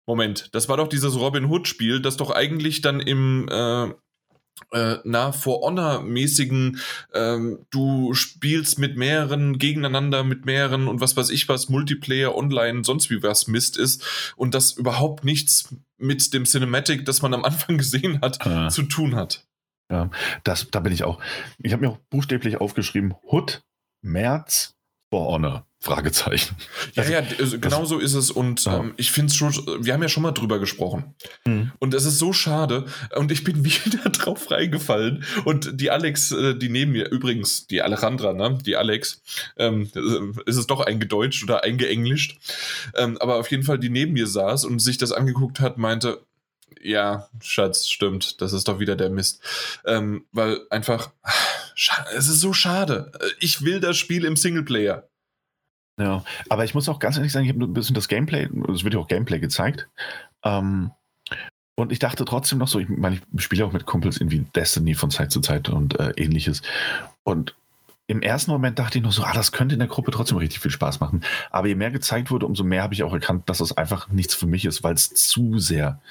Moment, 0.06 0.50
das 0.54 0.70
war 0.70 0.78
doch 0.78 0.88
dieses 0.88 1.16
Robin 1.16 1.46
Hood-Spiel, 1.46 2.02
das 2.02 2.18
doch 2.18 2.30
eigentlich 2.30 2.82
dann 2.82 3.00
im 3.00 3.48
äh, 3.50 3.90
äh, 4.72 4.98
na, 5.04 5.32
For 5.32 5.62
Honor-mäßigen, 5.62 6.80
ähm, 7.14 7.66
du 7.72 8.14
spielst 8.14 8.80
mit 8.80 8.98
mehreren, 8.98 9.58
gegeneinander 9.58 10.24
mit 10.24 10.46
mehreren 10.46 10.88
und 10.88 11.02
was 11.02 11.16
weiß 11.18 11.30
ich 11.30 11.50
was, 11.50 11.70
Multiplayer, 11.70 12.36
Online, 12.36 12.84
sonst 12.84 13.10
wie 13.10 13.24
was 13.24 13.48
Mist 13.48 13.78
ist 13.78 14.34
und 14.36 14.54
das 14.54 14.72
überhaupt 14.74 15.24
nichts 15.24 15.76
mit 15.98 16.34
dem 16.34 16.46
Cinematic, 16.46 17.06
das 17.06 17.22
man 17.22 17.34
am 17.34 17.44
Anfang 17.46 17.78
gesehen 17.80 18.22
hat, 18.22 18.46
Ah. 18.46 18.70
zu 18.70 18.84
tun 18.84 19.16
hat. 19.16 19.46
Das, 20.44 20.72
da 20.72 20.80
bin 20.80 20.92
ich 20.92 21.04
auch. 21.04 21.20
Ich 21.60 21.72
habe 21.72 21.86
mir 21.86 21.92
auch 21.92 22.00
buchstäblich 22.10 22.58
aufgeschrieben: 22.60 23.14
Hood, 23.32 23.62
März, 24.02 24.73
For 25.14 25.28
Honor. 25.32 25.68
Fragezeichen. 25.80 26.56
Ja, 26.96 27.04
Also, 27.04 27.14
ja, 27.14 27.22
d- 27.22 27.36
also 27.40 27.60
genau 27.60 27.86
so 27.86 28.00
ist 28.00 28.14
es 28.16 28.32
und 28.32 28.64
Ja. 28.66 28.80
ähm, 28.80 28.94
ich 28.98 29.12
finde 29.12 29.28
es 29.32 29.36
schon, 29.36 29.54
wir 29.86 29.94
haben 29.94 30.02
ja 30.02 30.08
schon 30.10 30.24
mal 30.24 30.32
drüber 30.32 30.58
gesprochen. 30.58 31.14
Und 31.46 31.94
es 31.94 32.06
ist 32.06 32.18
so 32.18 32.34
schade. 32.34 32.86
Und 33.16 33.32
ich 33.32 33.44
bin 33.44 33.64
wieder 33.66 34.10
drauf 34.10 34.50
reingefallen. 34.50 35.24
Und 35.46 35.80
die 35.80 35.92
Alex, 35.92 36.32
äh, 36.32 36.56
die 36.56 36.70
neben 36.70 36.94
mir, 36.94 37.12
übrigens, 37.12 37.68
die 37.68 37.84
Alejandra, 37.84 38.34
ne? 38.34 38.58
Die 38.66 38.76
Alex, 38.76 39.22
ähm, 39.58 39.92
äh, 39.94 40.50
ist 40.50 40.56
es 40.58 40.66
doch 40.66 40.80
eingedeutscht 40.80 41.44
oder 41.44 41.64
eingeenglischt. 41.64 42.40
Ähm, 42.96 43.18
aber 43.20 43.36
auf 43.36 43.52
jeden 43.52 43.64
Fall, 43.64 43.78
die 43.78 43.90
neben 43.90 44.14
mir 44.14 44.26
saß 44.26 44.66
und 44.66 44.80
sich 44.80 44.98
das 44.98 45.12
angeguckt 45.12 45.60
hat, 45.60 45.78
meinte, 45.78 46.22
ja, 46.82 47.28
Schatz, 47.42 47.88
stimmt, 47.88 48.42
das 48.42 48.54
ist 48.54 48.68
doch 48.68 48.80
wieder 48.80 48.96
der 48.96 49.10
Mist. 49.10 49.42
Ähm, 49.86 50.26
weil 50.32 50.62
einfach, 50.70 51.12
es 52.16 52.28
ist 52.28 52.40
so 52.40 52.54
schade. 52.54 53.12
Ich 53.40 53.64
will 53.64 53.80
das 53.80 53.98
Spiel 53.98 54.26
im 54.26 54.36
Singleplayer. 54.36 55.08
Ja, 56.00 56.24
aber 56.50 56.66
ich 56.66 56.74
muss 56.74 56.90
auch 56.90 57.00
ganz 57.00 57.18
ehrlich 57.18 57.32
sagen, 57.32 57.46
ich 57.46 57.54
habe 57.54 57.64
ein 57.64 57.74
bisschen 57.74 57.94
das 57.94 58.08
Gameplay, 58.08 58.50
es 58.74 58.84
wird 58.84 58.96
ja 58.96 59.00
auch 59.00 59.08
Gameplay 59.08 59.40
gezeigt. 59.40 59.88
Ähm, 60.44 60.92
und 61.76 61.92
ich 61.92 62.00
dachte 62.00 62.26
trotzdem 62.26 62.60
noch 62.60 62.68
so, 62.68 62.80
ich 62.80 62.90
meine, 62.90 63.20
ich 63.36 63.44
spiele 63.44 63.66
auch 63.66 63.74
mit 63.74 63.86
Kumpels 63.86 64.18
irgendwie 64.18 64.46
Destiny 64.56 64.94
von 64.94 65.12
Zeit 65.12 65.32
zu 65.32 65.42
Zeit 65.42 65.70
und 65.70 66.00
äh, 66.00 66.14
ähnliches. 66.18 66.62
Und 67.24 67.56
im 68.08 68.22
ersten 68.22 68.52
Moment 68.52 68.80
dachte 68.80 68.98
ich 68.98 69.04
noch 69.04 69.12
so, 69.12 69.24
ah, 69.24 69.34
das 69.34 69.52
könnte 69.52 69.74
in 69.74 69.80
der 69.80 69.88
Gruppe 69.88 70.12
trotzdem 70.12 70.38
richtig 70.38 70.60
viel 70.60 70.72
Spaß 70.72 71.00
machen. 71.00 71.24
Aber 71.52 71.68
je 71.68 71.76
mehr 71.76 71.90
gezeigt 71.90 72.32
wurde, 72.32 72.46
umso 72.46 72.64
mehr 72.64 72.84
habe 72.84 72.94
ich 72.94 73.04
auch 73.04 73.14
erkannt, 73.14 73.50
dass 73.50 73.60
es 73.60 73.76
einfach 73.76 74.10
nichts 74.10 74.36
für 74.36 74.46
mich 74.46 74.66
ist, 74.66 74.84
weil 74.84 74.94
es 74.94 75.14
zu 75.14 75.58
sehr 75.58 76.02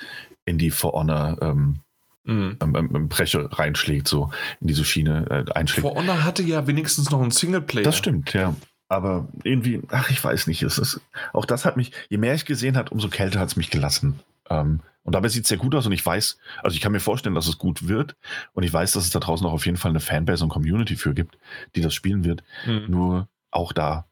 in 0.44 0.58
die 0.58 0.70
For 0.70 0.92
Honor 0.92 1.36
ähm, 1.40 1.80
Mhm. 2.24 2.56
ähm, 2.62 2.90
ähm, 2.94 3.08
Breche 3.08 3.48
reinschlägt, 3.50 4.06
so 4.06 4.30
in 4.60 4.68
diese 4.68 4.84
Schiene 4.84 5.26
äh, 5.48 5.52
einschlägt. 5.54 5.80
For 5.88 5.96
Honor 5.96 6.22
hatte 6.22 6.44
ja 6.44 6.68
wenigstens 6.68 7.10
noch 7.10 7.20
einen 7.20 7.32
Singleplayer. 7.32 7.82
Das 7.82 7.96
stimmt, 7.98 8.32
ja. 8.32 8.54
Aber 8.88 9.26
irgendwie, 9.42 9.82
ach, 9.88 10.08
ich 10.08 10.22
weiß 10.22 10.46
nicht, 10.46 10.62
es 10.62 10.78
ist, 10.78 11.00
auch 11.32 11.46
das 11.46 11.64
hat 11.64 11.76
mich, 11.76 11.90
je 12.10 12.18
mehr 12.18 12.34
ich 12.34 12.44
gesehen 12.44 12.76
hat, 12.76 12.92
umso 12.92 13.08
kälter 13.08 13.40
hat 13.40 13.48
es 13.48 13.56
mich 13.56 13.70
gelassen. 13.70 14.20
Ähm, 14.50 14.80
und 15.02 15.14
dabei 15.16 15.26
sieht 15.30 15.42
es 15.44 15.48
sehr 15.48 15.58
gut 15.58 15.74
aus 15.74 15.84
und 15.86 15.90
ich 15.90 16.06
weiß, 16.06 16.38
also 16.62 16.74
ich 16.76 16.80
kann 16.80 16.92
mir 16.92 17.00
vorstellen, 17.00 17.34
dass 17.34 17.48
es 17.48 17.58
gut 17.58 17.88
wird 17.88 18.14
und 18.52 18.62
ich 18.62 18.72
weiß, 18.72 18.92
dass 18.92 19.02
es 19.02 19.10
da 19.10 19.18
draußen 19.18 19.44
auch 19.44 19.52
auf 19.52 19.66
jeden 19.66 19.76
Fall 19.78 19.90
eine 19.90 19.98
Fanbase 19.98 20.44
und 20.44 20.50
Community 20.50 20.94
für 20.94 21.14
gibt, 21.14 21.36
die 21.74 21.80
das 21.80 21.92
spielen 21.92 22.22
wird. 22.22 22.44
Mhm. 22.66 22.84
Nur 22.86 23.28
auch 23.50 23.72
da, 23.72 24.04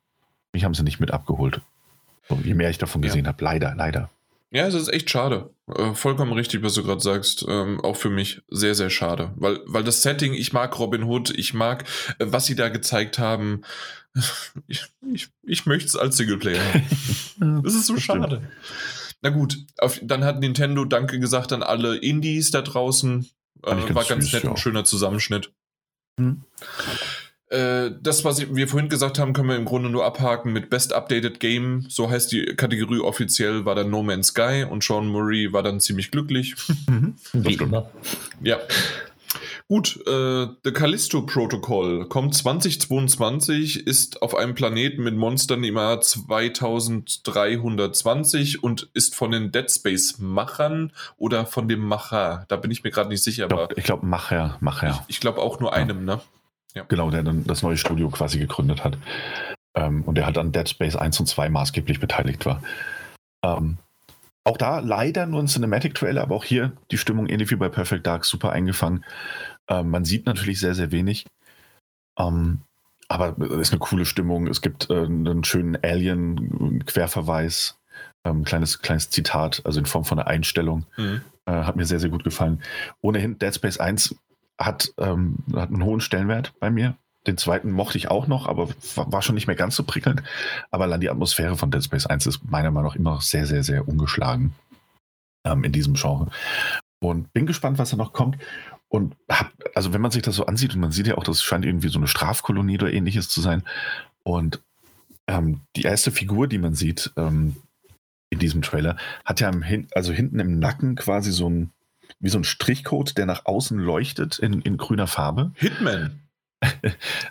mich 0.53 0.65
haben 0.65 0.75
sie 0.75 0.83
nicht 0.83 0.99
mit 0.99 1.13
abgeholt. 1.13 1.61
So, 2.29 2.41
je 2.43 2.55
mehr 2.55 2.71
ich 2.71 2.79
davon 2.79 3.03
Ja. 3.05 3.09
gesehen 3.09 3.29
habe, 3.29 3.45
leider, 3.45 3.73
leider. 3.77 4.11
Ja, 4.53 4.67
es 4.67 4.75
ist 4.75 4.89
echt 4.89 5.09
schade. 5.11 5.55
Äh, 5.73 5.95
vollkommen 5.95 6.33
richtig, 6.33 6.63
was 6.63 6.75
du 6.75 6.83
gerade 6.83 7.01
sagst. 7.01 7.45
Ähm, 7.49 7.81
auch 7.81 7.97
für 7.97 8.11
mich 8.11 8.43
sehr, 8.49 8.75
sehr 8.75 8.91
schade. 8.91 9.33
Weil, 9.37 9.61
weil 9.67 9.85
das 9.85 10.03
Setting, 10.03 10.35
ich 10.35 10.53
mag 10.53 10.77
Robin 10.79 11.05
Hood, 11.05 11.31
ich 11.31 11.55
mag, 11.55 11.85
äh, 12.19 12.27
was 12.29 12.47
sie 12.47 12.57
da 12.57 12.69
gezeigt 12.69 13.19
haben. 13.19 13.63
Ich, 14.67 14.87
ich, 15.13 15.29
ich 15.45 15.67
möchte 15.67 15.87
es 15.87 15.95
als 15.95 16.17
Singleplayer 16.17 16.61
haben. 16.65 17.63
Das 17.63 17.75
ist 17.75 17.87
so 17.87 17.95
Das 17.95 18.03
stimmt. 18.03 18.25
schade. 18.25 18.51
Na 19.23 19.31
gut, 19.31 19.57
auf, 19.79 20.01
dann 20.03 20.25
hat 20.25 20.41
Nintendo 20.41 20.85
Danke 20.85 21.21
gesagt 21.21 21.53
an 21.53 21.63
alle 21.63 21.97
Indies 21.97 22.51
da 22.51 22.63
draußen. 22.63 23.29
Äh, 23.63 23.71
ganz 23.71 23.95
war 23.95 24.05
ganz 24.05 24.25
süß, 24.25 24.33
nett, 24.33 24.45
ja. 24.45 24.51
ein 24.51 24.57
schöner 24.57 24.85
Zusammenschnitt. 24.85 25.53
Hm. 26.19 26.43
Äh, 27.51 27.91
das, 28.01 28.25
was 28.25 28.55
wir 28.55 28.69
vorhin 28.69 28.89
gesagt 28.89 29.19
haben, 29.19 29.33
können 29.33 29.49
wir 29.49 29.57
im 29.57 29.65
Grunde 29.65 29.91
nur 29.91 30.05
abhaken 30.05 30.53
mit 30.53 30.71
Best 30.71 30.93
Updated 30.93 31.41
Game. 31.41 31.85
So 31.89 32.09
heißt 32.09 32.31
die 32.31 32.45
Kategorie 32.57 33.01
offiziell, 33.01 33.65
war 33.65 33.75
dann 33.75 33.91
No 33.91 34.05
Man's 34.05 34.29
Sky 34.29 34.65
und 34.69 34.85
Sean 34.85 35.09
Murray 35.09 35.53
war 35.53 35.65
dann 35.65 35.81
ziemlich 35.81 36.11
glücklich. 36.11 36.55
Mhm. 36.89 37.15
Wie 37.33 37.55
immer. 37.55 37.91
ja. 38.43 38.59
Gut, 39.69 39.97
äh, 40.09 40.47
The 40.65 40.73
Callisto 40.73 41.23
Protocol 41.23 42.09
kommt 42.09 42.35
2022, 42.35 43.87
ist 43.87 44.23
auf 44.23 44.35
einem 44.35 44.57
Planeten 44.57 45.05
mit 45.05 45.15
Monstern 45.15 45.63
im 45.63 45.77
Jahr 45.77 46.01
2320 46.01 48.65
und 48.65 48.89
ist 48.95 49.15
von 49.15 49.31
den 49.31 49.53
Dead 49.53 49.71
Space 49.71 50.17
Machern 50.19 50.93
oder 51.17 51.47
von 51.47 51.69
dem 51.69 51.79
Macher. 51.81 52.45
Da 52.49 52.57
bin 52.57 52.73
ich 52.73 52.83
mir 52.83 52.91
gerade 52.91 53.11
nicht 53.11 53.23
sicher, 53.23 53.47
Ich 53.47 53.53
aber 53.53 53.69
glaube, 53.69 53.83
glaub, 53.83 54.03
Macher, 54.03 54.57
Macher. 54.61 55.05
ich, 55.07 55.15
ich 55.17 55.21
glaube 55.21 55.41
auch 55.41 55.61
nur 55.61 55.73
einem, 55.73 56.05
ne? 56.05 56.21
Genau, 56.89 57.11
der 57.11 57.23
dann 57.23 57.45
das 57.45 57.63
neue 57.63 57.77
Studio 57.77 58.11
quasi 58.11 58.39
gegründet 58.39 58.85
hat. 58.85 58.97
Ähm, 59.75 60.03
und 60.03 60.17
der 60.17 60.27
halt 60.27 60.39
an 60.39 60.53
Dead 60.53 60.69
Space 60.69 60.97
1 60.97 61.21
und 61.21 61.27
2 61.27 61.49
maßgeblich 61.49 62.01
beteiligt 62.01 62.45
war. 62.47 62.63
Ähm, 63.45 63.79
auch 64.45 64.57
da 64.57 64.81
leider 64.81 65.27
nur 65.27 65.41
ein 65.41 65.47
Cinematic-Trailer, 65.47 66.23
aber 66.23 66.35
auch 66.35 66.45
hier 66.45 66.73
die 66.91 66.99
Stimmung 66.99 67.29
ähnlich 67.29 67.51
wie 67.51 67.57
bei 67.57 67.69
Perfect 67.69 68.07
Dark 68.07 68.25
super 68.25 68.53
eingefangen. 68.53 69.05
Ähm, 69.69 69.91
man 69.91 70.05
sieht 70.05 70.27
natürlich 70.27 70.61
sehr, 70.61 70.75
sehr 70.75 70.91
wenig. 70.91 71.27
Ähm, 72.19 72.63
aber 73.09 73.37
es 73.39 73.69
ist 73.69 73.73
eine 73.73 73.81
coole 73.81 74.07
Stimmung. 74.07 74.47
Es 74.47 74.61
gibt 74.61 74.89
äh, 74.91 75.05
einen 75.05 75.45
schönen 75.45 75.77
Alien-Querverweis. 75.83 77.77
Ähm, 78.25 78.45
kleines, 78.45 78.81
kleines 78.81 79.11
Zitat, 79.11 79.63
also 79.65 79.81
in 79.81 79.87
Form 79.87 80.05
von 80.05 80.19
einer 80.19 80.29
Einstellung. 80.29 80.85
Mhm. 80.97 81.23
Äh, 81.47 81.53
hat 81.53 81.77
mir 81.77 81.87
sehr, 81.87 82.01
sehr 82.01 82.11
gut 82.11 82.25
gefallen. 82.25 82.63
Ohnehin, 83.01 83.39
Dead 83.39 83.55
Space 83.55 83.79
1 83.79 84.15
hat, 84.61 84.93
ähm, 84.99 85.37
hat 85.55 85.71
einen 85.71 85.85
hohen 85.85 86.01
Stellenwert 86.01 86.53
bei 86.61 86.71
mir. 86.71 86.97
Den 87.27 87.37
zweiten 87.37 87.71
mochte 87.71 87.99
ich 87.99 88.11
auch 88.11 88.27
noch, 88.27 88.47
aber 88.47 88.69
war 88.95 89.23
schon 89.23 89.35
nicht 89.35 89.47
mehr 89.47 89.57
ganz 89.57 89.77
so 89.77 89.85
prickelnd. 89.85 90.23
Aber 90.71 90.85
allein 90.85 91.01
die 91.01 91.11
Atmosphäre 91.11 91.57
von 91.57 91.71
Dead 91.71 91.85
Space 91.85 92.07
1 92.07 92.27
ist 92.27 92.51
meiner 92.51 92.71
Meinung 92.71 92.91
nach 92.91 92.97
immer 92.97 93.11
noch 93.13 93.23
sehr, 93.23 93.47
sehr, 93.47 93.63
sehr 93.63 93.87
ungeschlagen 93.89 94.55
ähm, 95.45 95.65
in 95.65 95.73
diesem 95.73 95.95
Genre. 95.95 96.29
Und 97.03 97.33
bin 97.33 97.47
gespannt, 97.47 97.79
was 97.79 97.91
da 97.91 97.97
noch 97.97 98.13
kommt. 98.13 98.39
Und 98.89 99.17
hab, 99.31 99.53
also 99.75 99.93
wenn 99.93 100.01
man 100.01 100.11
sich 100.11 100.23
das 100.23 100.35
so 100.35 100.47
ansieht, 100.47 100.75
und 100.75 100.81
man 100.81 100.93
sieht 100.93 101.07
ja 101.07 101.17
auch, 101.17 101.25
das 101.25 101.43
scheint 101.43 101.65
irgendwie 101.65 101.89
so 101.89 101.99
eine 101.99 102.09
Strafkolonie 102.09 102.77
oder 102.77 102.93
ähnliches 102.93 103.29
zu 103.29 103.41
sein. 103.41 103.63
Und 104.23 104.63
ähm, 105.29 105.61
die 105.77 105.83
erste 105.83 106.11
Figur, 106.11 106.49
die 106.49 106.59
man 106.59 106.75
sieht 106.75 107.13
ähm, 107.17 107.57
in 108.31 108.39
diesem 108.39 108.63
Trailer, 108.63 108.97
hat 109.25 109.41
ja 109.41 109.49
im 109.49 109.87
also 109.95 110.13
hinten 110.13 110.41
im 110.41 110.59
Nacken 110.59 110.97
quasi 110.97 111.33
so 111.33 111.49
ein, 111.49 111.71
wie 112.21 112.29
so 112.29 112.39
ein 112.39 112.45
Strichcode, 112.45 113.17
der 113.17 113.27
nach 113.27 113.47
außen 113.47 113.79
leuchtet 113.79 114.39
in, 114.39 114.61
in 114.63 114.77
grüner 114.77 115.07
Farbe. 115.07 115.53
Hitman. 115.55 116.21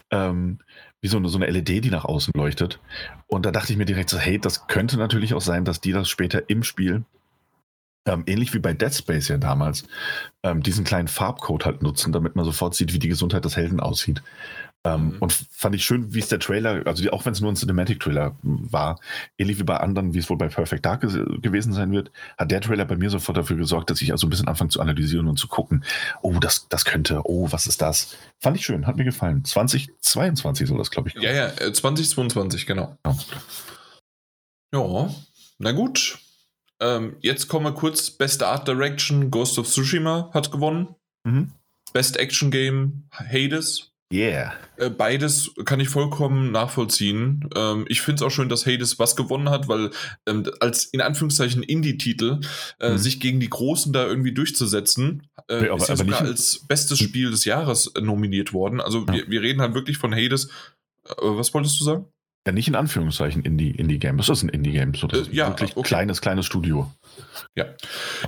Ähm, 0.10 0.58
wie 1.02 1.08
so 1.08 1.18
eine, 1.18 1.30
so 1.30 1.38
eine 1.38 1.46
LED, 1.46 1.86
die 1.86 1.92
nach 1.92 2.04
außen 2.04 2.34
leuchtet. 2.36 2.80
Und 3.28 3.46
da 3.46 3.52
dachte 3.52 3.72
ich 3.72 3.78
mir 3.78 3.86
direkt 3.86 4.10
so, 4.10 4.18
hey, 4.18 4.40
das 4.40 4.66
könnte 4.66 4.98
natürlich 4.98 5.36
auch 5.36 5.42
sein, 5.42 5.66
dass 5.66 5.80
die 5.82 5.92
das 5.92 6.10
später 6.10 6.50
im 6.50 6.64
Spiel, 6.64 7.06
ähm, 8.08 8.24
ähnlich 8.26 8.54
wie 8.54 8.60
bei 8.60 8.74
Dead 8.74 8.94
Space 8.94 9.28
ja 9.28 9.38
damals, 9.38 9.84
ähm, 10.44 10.64
diesen 10.64 10.84
kleinen 10.84 11.08
Farbcode 11.08 11.66
halt 11.66 11.84
nutzen, 11.84 12.12
damit 12.12 12.36
man 12.36 12.44
sofort 12.44 12.76
sieht, 12.76 12.94
wie 12.94 13.00
die 13.00 13.08
Gesundheit 13.08 13.46
des 13.46 13.56
Helden 13.56 13.80
aussieht. 13.80 14.24
Ähm, 14.86 15.09
Mhm. 15.09 15.17
Und 15.19 15.34
fand 15.34 15.75
ich 15.75 15.84
schön, 15.84 16.13
wie 16.13 16.19
es 16.19 16.30
der 16.30 16.39
Trailer, 16.39 16.86
also 16.88 17.03
die, 17.03 17.09
auch 17.09 17.25
wenn 17.25 17.34
es 17.34 17.41
nur 17.41 17.51
ein 17.51 17.55
Cinematic-Trailer 17.55 18.38
war, 18.41 18.99
ähnlich 19.38 19.59
wie 19.59 19.63
bei 19.63 19.77
anderen, 19.77 20.13
wie 20.13 20.19
es 20.19 20.30
wohl 20.30 20.38
bei 20.38 20.47
Perfect 20.47 20.86
Dark 20.86 21.01
gewesen 21.01 21.73
sein 21.73 21.91
wird, 21.91 22.11
hat 22.38 22.51
der 22.51 22.61
Trailer 22.61 22.86
bei 22.86 22.95
mir 22.95 23.09
sofort 23.09 23.38
dafür 23.38 23.57
gesorgt, 23.57 23.89
dass 23.89 24.01
ich 24.01 24.11
also 24.11 24.27
ein 24.27 24.30
bisschen 24.30 24.47
anfange 24.47 24.69
zu 24.69 24.80
analysieren 24.80 25.27
und 25.27 25.38
zu 25.38 25.47
gucken, 25.47 25.84
oh, 26.21 26.39
das, 26.39 26.67
das 26.69 26.86
könnte, 26.86 27.21
oh, 27.25 27.51
was 27.51 27.67
ist 27.67 27.82
das? 27.82 28.15
Fand 28.39 28.57
ich 28.57 28.65
schön, 28.65 28.88
hat 28.88 28.95
mir 28.95 29.03
gefallen. 29.03 29.43
2022 29.43 30.67
soll 30.67 30.77
das, 30.77 30.91
glaube 30.91 31.09
ich. 31.09 31.15
Ja, 31.15 31.32
ja, 31.32 31.47
äh, 31.47 31.73
2022, 31.73 32.65
genau. 32.65 32.97
Ja. 33.05 33.17
Ja, 34.73 35.09
na 35.57 35.71
gut. 35.71 36.19
Ähm, 36.80 37.17
jetzt 37.19 37.47
kommen 37.47 37.65
wir 37.65 37.73
kurz. 37.73 38.11
Best 38.11 38.43
Art 38.43 38.67
Direction, 38.67 39.32
Ghost 39.32 39.59
of 39.59 39.67
Tsushima 39.67 40.30
hat 40.34 40.51
gewonnen. 40.51 40.95
Mhm. 41.25 41.51
Best 41.91 42.17
Action 42.17 42.51
Game, 42.51 43.09
Hades. 43.11 43.89
Yeah. 44.12 44.53
Äh, 44.78 44.89
beides 44.89 45.51
kann 45.66 45.80
ich 45.80 45.89
vollkommen 45.89 46.51
nachvollziehen. 46.51 47.47
Ähm, 47.55 47.86
ich 47.89 48.01
finde 48.01 48.16
es 48.16 48.22
auch 48.28 48.32
schön, 48.32 48.49
dass 48.49 48.66
Hades 48.66 48.97
was 48.97 49.16
gewonnen 49.16 49.49
hat, 49.51 49.68
weil 49.68 49.91
ähm, 50.26 50.49
als 50.62 50.86
in 50.86 51.01
Anführungszeichen 51.01 51.62
Indie-Titel 51.62 52.39
äh, 52.80 52.93
Mhm. 52.93 52.97
sich 52.97 53.20
gegen 53.20 53.39
die 53.39 53.49
Großen 53.51 53.93
da 53.93 54.07
irgendwie 54.07 54.32
durchzusetzen, 54.34 55.28
äh, 55.47 55.66
Ja, 55.68 55.74
aber- 55.74 55.82
ist 55.84 55.89
ja 55.89 55.95
sogar 55.95 56.22
als 56.22 56.66
bestes 56.68 56.97
Spiel 56.97 57.30
des 57.30 57.45
Jahres 57.45 57.88
äh, 57.95 58.01
nominiert 58.01 58.51
worden. 58.51 58.82
Also 58.82 59.05
Ja. 59.07 59.14
wir, 59.14 59.30
wir 59.30 59.41
reden 59.41 59.62
halt 59.62 59.76
wirklich 59.76 59.97
von 59.97 60.14
Hades. 60.16 60.49
Was 61.18 61.53
wolltest 61.53 61.80
du 61.80 61.84
sagen? 61.84 62.05
Ja, 62.48 62.54
nicht 62.54 62.68
in 62.70 62.76
Anführungszeichen 62.76 63.44
Indie- 63.44 63.76
Indie-Game. 63.76 64.18
das 64.18 64.30
ist 64.30 64.44
ein 64.44 64.50
Indie-Game. 64.50 64.94
So, 64.96 65.08
das 65.08 65.20
Äh, 65.20 65.22
ist 65.24 65.34
ja, 65.34 65.50
wirklich 65.50 65.76
okay. 65.76 65.88
kleines, 65.88 66.22
kleines 66.22 66.46
Studio. 66.46 66.90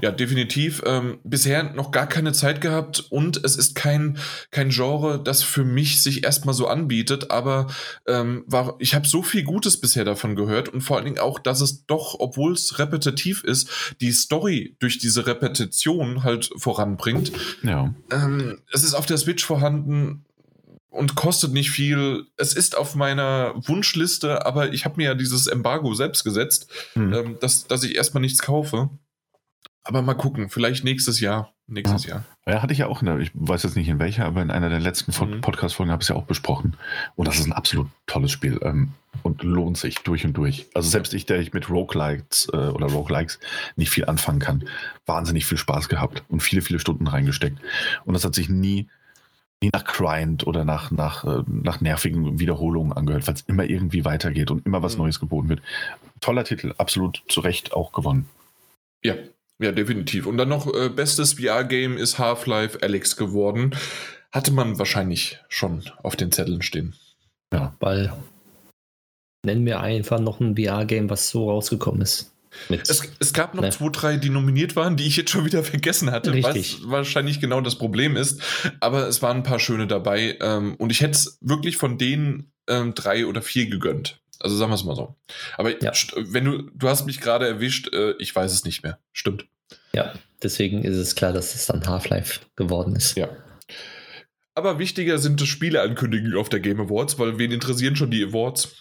Ja, 0.01 0.11
definitiv. 0.11 0.81
Ähm, 0.85 1.19
bisher 1.23 1.63
noch 1.73 1.91
gar 1.91 2.07
keine 2.07 2.33
Zeit 2.33 2.59
gehabt 2.59 3.05
und 3.09 3.41
es 3.45 3.55
ist 3.55 3.75
kein, 3.75 4.17
kein 4.51 4.69
Genre, 4.69 5.21
das 5.23 5.41
für 5.43 5.63
mich 5.63 6.01
sich 6.01 6.25
erstmal 6.25 6.53
so 6.53 6.67
anbietet, 6.67 7.31
aber 7.31 7.67
ähm, 8.07 8.43
war, 8.47 8.75
ich 8.79 8.93
habe 8.93 9.07
so 9.07 9.21
viel 9.21 9.43
Gutes 9.43 9.79
bisher 9.79 10.03
davon 10.03 10.35
gehört 10.35 10.67
und 10.69 10.81
vor 10.81 10.97
allen 10.97 11.05
Dingen 11.05 11.19
auch, 11.19 11.39
dass 11.39 11.61
es 11.61 11.85
doch, 11.85 12.15
obwohl 12.19 12.51
es 12.53 12.79
repetitiv 12.79 13.43
ist, 13.45 13.95
die 14.01 14.11
Story 14.11 14.75
durch 14.79 14.97
diese 14.97 15.25
Repetition 15.27 16.23
halt 16.23 16.49
voranbringt. 16.57 17.31
Ja. 17.63 17.93
Ähm, 18.11 18.59
es 18.73 18.83
ist 18.83 18.93
auf 18.93 19.05
der 19.05 19.17
Switch 19.17 19.45
vorhanden 19.45 20.25
und 20.91 21.15
kostet 21.15 21.51
nicht 21.53 21.71
viel. 21.71 22.27
Es 22.37 22.53
ist 22.53 22.77
auf 22.77 22.93
meiner 22.95 23.53
Wunschliste, 23.67 24.45
aber 24.45 24.71
ich 24.73 24.85
habe 24.85 24.97
mir 24.97 25.05
ja 25.05 25.13
dieses 25.15 25.47
Embargo 25.47 25.93
selbst 25.95 26.23
gesetzt 26.23 26.69
Hm. 26.93 27.13
ähm, 27.13 27.37
dass, 27.39 27.65
dass 27.65 27.83
ich 27.83 27.95
erstmal 27.95 28.21
nichts 28.21 28.41
kaufe. 28.43 28.89
Aber 29.83 30.03
mal 30.03 30.13
gucken, 30.13 30.49
vielleicht 30.49 30.83
nächstes 30.83 31.19
Jahr. 31.19 31.53
Nächstes 31.65 32.05
Jahr. 32.05 32.23
Ja, 32.45 32.61
hatte 32.61 32.73
ich 32.73 32.79
ja 32.79 32.87
auch, 32.87 33.01
in 33.01 33.05
der, 33.05 33.17
ich 33.19 33.31
weiß 33.33 33.63
jetzt 33.63 33.77
nicht 33.77 33.87
in 33.87 33.97
welcher, 33.97 34.25
aber 34.25 34.41
in 34.41 34.51
einer 34.51 34.69
der 34.69 34.81
letzten 34.81 35.11
Mhm. 35.11 35.41
Podcast-Folgen 35.41 35.91
habe 35.91 36.01
ich 36.03 36.05
es 36.05 36.09
ja 36.09 36.15
auch 36.15 36.25
besprochen. 36.25 36.75
Und 37.15 37.27
das 37.27 37.39
ist 37.39 37.45
ein 37.45 37.53
absolut 37.53 37.87
tolles 38.05 38.29
Spiel 38.31 38.59
ähm, 38.61 38.91
und 39.23 39.41
lohnt 39.41 39.77
sich 39.77 39.95
durch 39.99 40.25
und 40.25 40.33
durch. 40.33 40.67
Also 40.75 40.89
selbst 40.89 41.13
ich, 41.13 41.25
der 41.25 41.39
ich 41.39 41.53
mit 41.53 41.69
Roguelikes 41.69 42.49
äh, 42.51 42.57
oder 42.57 42.87
Roguelikes 42.87 43.39
nicht 43.77 43.89
viel 43.89 44.05
anfangen 44.05 44.39
kann, 44.39 44.65
wahnsinnig 45.05 45.45
viel 45.45 45.57
Spaß 45.57 45.87
gehabt 45.87 46.23
und 46.27 46.41
viele, 46.43 46.61
viele 46.61 46.79
Stunden 46.79 47.07
reingesteckt. 47.07 47.57
Und 48.03 48.13
das 48.13 48.25
hat 48.25 48.35
sich 48.35 48.49
nie, 48.49 48.89
nie 49.61 49.69
nach 49.71 49.83
Grind 49.83 50.47
oder 50.47 50.65
nach, 50.65 50.91
nach, 50.91 51.23
äh, 51.23 51.43
nach 51.47 51.81
nervigen 51.81 52.39
Wiederholungen 52.39 52.93
angehört, 52.93 53.27
weil 53.27 53.35
es 53.35 53.41
immer 53.41 53.63
irgendwie 53.63 54.05
weitergeht 54.05 54.51
und 54.51 54.65
immer 54.65 54.81
was 54.81 54.93
Mhm. 54.93 55.03
Neues 55.03 55.19
geboten 55.19 55.49
wird. 55.49 55.61
Toller 56.19 56.43
Titel, 56.43 56.73
absolut 56.77 57.23
zu 57.27 57.41
Recht 57.41 57.73
auch 57.73 57.91
gewonnen. 57.91 58.27
Ja, 59.03 59.15
ja, 59.59 59.71
definitiv. 59.71 60.25
Und 60.25 60.37
dann 60.37 60.49
noch 60.49 60.73
äh, 60.73 60.89
bestes 60.89 61.33
VR-Game 61.33 61.97
ist 61.97 62.17
Half-Life 62.17 62.79
Alex 62.81 63.15
geworden. 63.15 63.75
Hatte 64.31 64.51
man 64.51 64.79
wahrscheinlich 64.79 65.39
schon 65.49 65.83
auf 66.03 66.15
den 66.15 66.31
Zetteln 66.31 66.61
stehen. 66.61 66.95
Weil 67.79 68.13
nennen 69.45 69.65
wir 69.65 69.81
einfach 69.81 70.19
noch 70.19 70.39
ein 70.39 70.55
VR-Game, 70.55 71.09
was 71.09 71.29
so 71.29 71.49
rausgekommen 71.49 72.01
ist. 72.01 72.30
Es, 72.69 73.01
es 73.19 73.33
gab 73.33 73.53
noch 73.55 73.63
Ne. 73.63 73.69
zwei, 73.69 73.89
drei, 73.89 74.17
die 74.17 74.29
nominiert 74.29 74.75
waren, 74.75 74.97
die 74.97 75.07
ich 75.07 75.15
jetzt 75.17 75.31
schon 75.31 75.45
wieder 75.45 75.63
vergessen 75.63 76.11
hatte, 76.11 76.33
Richtig. 76.33 76.79
was 76.81 76.89
wahrscheinlich 76.89 77.39
genau 77.39 77.61
das 77.61 77.77
Problem 77.77 78.15
ist. 78.17 78.41
Aber 78.79 79.07
es 79.07 79.21
waren 79.21 79.37
ein 79.37 79.43
paar 79.43 79.59
schöne 79.59 79.87
dabei. 79.87 80.37
Ähm, 80.41 80.75
und 80.75 80.89
ich 80.91 81.01
hätte 81.01 81.11
es 81.11 81.37
wirklich 81.41 81.77
von 81.77 81.97
denen 81.97 82.51
ähm, 82.67 82.93
drei 82.93 83.25
oder 83.25 83.41
vier 83.41 83.67
gegönnt. 83.67 84.21
Also 84.39 84.55
sagen 84.57 84.71
wir 84.71 84.75
es 84.75 84.83
mal 84.83 84.95
so. 84.95 85.15
Aber 85.57 85.69
Ja. 85.83 85.91
wenn 86.17 86.45
du, 86.45 86.63
du 86.73 86.89
hast 86.89 87.05
mich 87.05 87.21
gerade 87.21 87.47
erwischt, 87.47 87.93
äh, 87.93 88.11
ich 88.19 88.35
weiß 88.35 88.51
es 88.51 88.63
nicht 88.65 88.83
mehr. 88.83 88.99
Stimmt. 89.13 89.45
ja, 89.93 90.13
deswegen 90.43 90.83
ist 90.83 90.97
es 90.97 91.15
klar, 91.15 91.31
dass 91.33 91.53
es 91.55 91.67
dann 91.67 91.85
Half-Life 91.85 92.39
geworden 92.55 92.95
ist. 92.95 93.15
Ja. 93.17 93.29
Aber 94.55 94.79
wichtiger 94.79 95.17
sind 95.17 95.39
die 95.39 95.47
Spieleankündigungen 95.47 96.35
auf 96.37 96.49
der 96.49 96.59
Game 96.59 96.81
Awards, 96.81 97.17
weil 97.19 97.37
wen 97.37 97.51
interessieren 97.51 97.95
schon 97.95 98.11
die 98.11 98.23
Awards? 98.23 98.75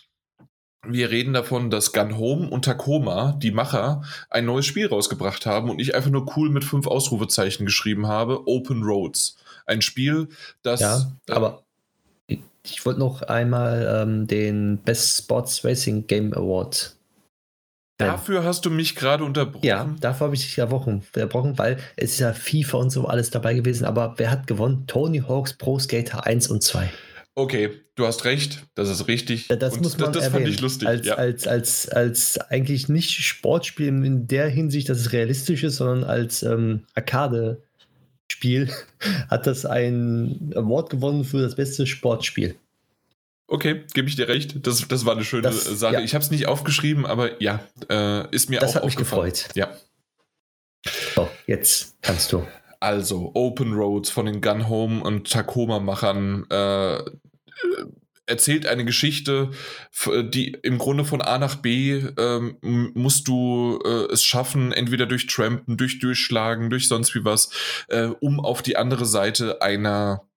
Wir 0.87 1.11
reden 1.11 1.35
davon, 1.35 1.69
dass 1.71 1.93
Gun 1.93 2.17
Home 2.17 2.49
und 2.49 2.65
Tacoma, 2.65 3.33
die 3.39 3.51
Macher, 3.51 4.03
ein 4.31 4.47
neues 4.47 4.65
Spiel 4.65 4.87
rausgebracht 4.87 5.45
haben 5.45 5.69
und 5.69 5.79
ich 5.79 5.95
einfach 5.95 6.11
nur 6.11 6.37
cool 6.37 6.49
mit 6.49 6.65
fünf 6.65 6.87
Ausrufezeichen 6.87 7.67
geschrieben 7.67 8.07
habe. 8.07 8.47
Open 8.47 8.83
Roads. 8.83 9.37
Ein 9.67 9.83
Spiel, 9.83 10.29
das. 10.63 10.81
Ja, 10.81 11.13
äh, 11.29 11.33
aber 11.33 11.65
ich, 12.27 12.41
ich 12.65 12.87
wollte 12.87 13.01
noch 13.01 13.23
einmal 13.23 14.03
ähm, 14.03 14.27
den 14.27 14.79
Best 14.79 15.19
Sports 15.19 15.65
Racing 15.65 16.07
Game 16.07 16.33
Award. 16.33 16.97
Dafür 17.99 18.45
hast 18.45 18.65
du 18.65 18.71
mich 18.71 18.97
gerade 18.97 19.25
unterbrochen. 19.25 19.67
Ja, 19.67 19.95
dafür 20.01 20.27
habe 20.27 20.35
ich 20.35 20.43
dich 20.43 20.57
ja 20.57 20.71
Wochen 20.71 21.03
verbrochen, 21.03 21.59
weil 21.59 21.77
es 21.97 22.13
ist 22.13 22.21
ja 22.21 22.33
FIFA 22.33 22.79
und 22.79 22.91
so 22.91 23.07
alles 23.07 23.29
dabei 23.29 23.53
gewesen. 23.53 23.85
Aber 23.85 24.15
wer 24.17 24.31
hat 24.31 24.47
gewonnen? 24.47 24.85
Tony 24.87 25.19
Hawks 25.19 25.53
Pro 25.53 25.79
Skater 25.79 26.27
1 26.27 26.49
und 26.49 26.63
2. 26.63 26.91
Okay, 27.37 27.71
du 27.95 28.07
hast 28.07 28.25
recht, 28.25 28.65
das 28.75 28.89
ist 28.89 29.07
richtig. 29.09 29.49
Das 29.49 29.75
Und 29.75 29.83
muss 29.83 29.97
man 29.99 30.13
das, 30.13 30.17
das 30.17 30.25
erwähnen. 30.25 30.45
fand 30.47 30.55
ich 30.55 30.61
lustig. 30.61 30.89
Als, 30.89 31.07
ja. 31.07 31.15
als, 31.15 31.47
als, 31.47 31.89
als 31.89 32.39
eigentlich 32.39 32.89
nicht 32.89 33.11
Sportspiel 33.25 33.87
in 33.89 34.27
der 34.27 34.49
Hinsicht, 34.49 34.89
dass 34.89 34.99
es 34.99 35.13
realistisch 35.13 35.63
ist, 35.63 35.77
sondern 35.77 36.05
als 36.05 36.43
ähm, 36.43 36.85
Arcade-Spiel 36.95 38.71
hat 39.29 39.47
das 39.47 39.65
ein 39.65 40.53
Award 40.55 40.91
gewonnen 40.91 41.25
für 41.25 41.41
das 41.41 41.55
beste 41.55 41.87
Sportspiel. 41.87 42.57
Okay, 43.47 43.85
gebe 43.95 44.09
ich 44.09 44.17
dir 44.17 44.29
recht. 44.29 44.65
Das, 44.67 44.87
das 44.87 45.05
war 45.07 45.15
eine 45.15 45.25
schöne 45.25 45.43
Das- 45.43 45.65
Sache. 45.65 45.95
ja. 45.95 46.01
Ich 46.03 46.15
habe 46.15 46.23
es 46.25 46.31
nicht 46.31 46.47
aufgeschrieben, 46.47 47.07
aber 47.07 47.41
ja, 47.43 47.61
äh, 47.89 48.29
ist 48.35 48.51
mir 48.51 48.61
Das 48.61 48.73
auch 48.73 48.75
hat 48.77 48.85
mich 48.85 48.97
gefreut. 48.97 49.49
Ja. 49.55 49.77
So, 51.15 51.29
jetzt 51.47 51.95
kannst 52.03 52.33
du. 52.33 52.47
Also, 52.81 53.31
Open 53.35 53.75
Roads 53.75 54.11
von 54.11 54.27
den 54.27 54.41
Gun 54.41 54.69
Home 54.69 55.03
und 55.03 55.31
Tacoma-Machern 55.31 56.47
äh, 56.49 57.03
erzählt 58.31 58.67
eine 58.67 58.85
Geschichte, 58.85 59.51
die 60.07 60.57
im 60.63 60.79
Grunde 60.79 61.05
von 61.05 61.21
A 61.21 61.37
nach 61.39 61.57
B 61.57 62.03
ähm, 62.17 62.57
musst 62.95 63.29
du 63.29 63.81
äh, 63.85 64.13
es 64.13 64.25
schaffen, 64.25 64.73
entweder 64.73 65.05
durch 65.05 65.27
Trampen, 65.27 65.77
durch 65.77 65.99
Durchschlagen, 65.99 66.71
durch 66.71 66.89
sonst 66.89 67.15
wie 67.15 67.25
was, 67.25 67.51
äh, 67.89 68.07
um 68.21 68.41
auf 68.41 68.63
die 68.63 68.77
andere 68.77 69.05
Seite 69.05 69.61
einer 69.61 70.23
äh, 70.23 70.30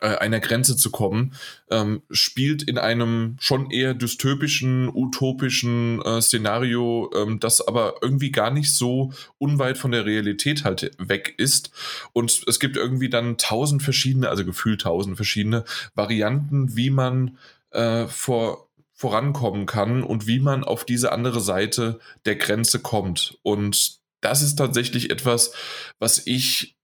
einer 0.00 0.40
Grenze 0.40 0.76
zu 0.76 0.90
kommen, 0.90 1.34
ähm, 1.70 2.02
spielt 2.10 2.62
in 2.62 2.78
einem 2.78 3.36
schon 3.38 3.70
eher 3.70 3.94
dystopischen, 3.94 4.88
utopischen 4.88 6.00
äh, 6.02 6.22
Szenario, 6.22 7.10
ähm, 7.14 7.38
das 7.38 7.66
aber 7.66 7.96
irgendwie 8.00 8.30
gar 8.30 8.50
nicht 8.50 8.74
so 8.74 9.12
unweit 9.38 9.76
von 9.76 9.90
der 9.90 10.06
Realität 10.06 10.64
halt 10.64 10.90
weg 10.98 11.34
ist. 11.36 11.70
Und 12.12 12.44
es 12.46 12.60
gibt 12.60 12.76
irgendwie 12.76 13.10
dann 13.10 13.36
tausend 13.36 13.82
verschiedene, 13.82 14.28
also 14.28 14.44
gefühlt 14.44 14.82
tausend 14.82 15.16
verschiedene 15.16 15.64
Varianten, 15.94 16.76
wie 16.76 16.90
man 16.90 17.38
äh, 17.70 18.06
vor, 18.06 18.68
vorankommen 18.92 19.66
kann 19.66 20.02
und 20.02 20.26
wie 20.26 20.40
man 20.40 20.64
auf 20.64 20.84
diese 20.84 21.12
andere 21.12 21.40
Seite 21.40 22.00
der 22.24 22.36
Grenze 22.36 22.78
kommt. 22.80 23.38
Und 23.42 23.98
das 24.20 24.40
ist 24.40 24.56
tatsächlich 24.56 25.10
etwas, 25.10 25.52
was 25.98 26.26
ich 26.26 26.74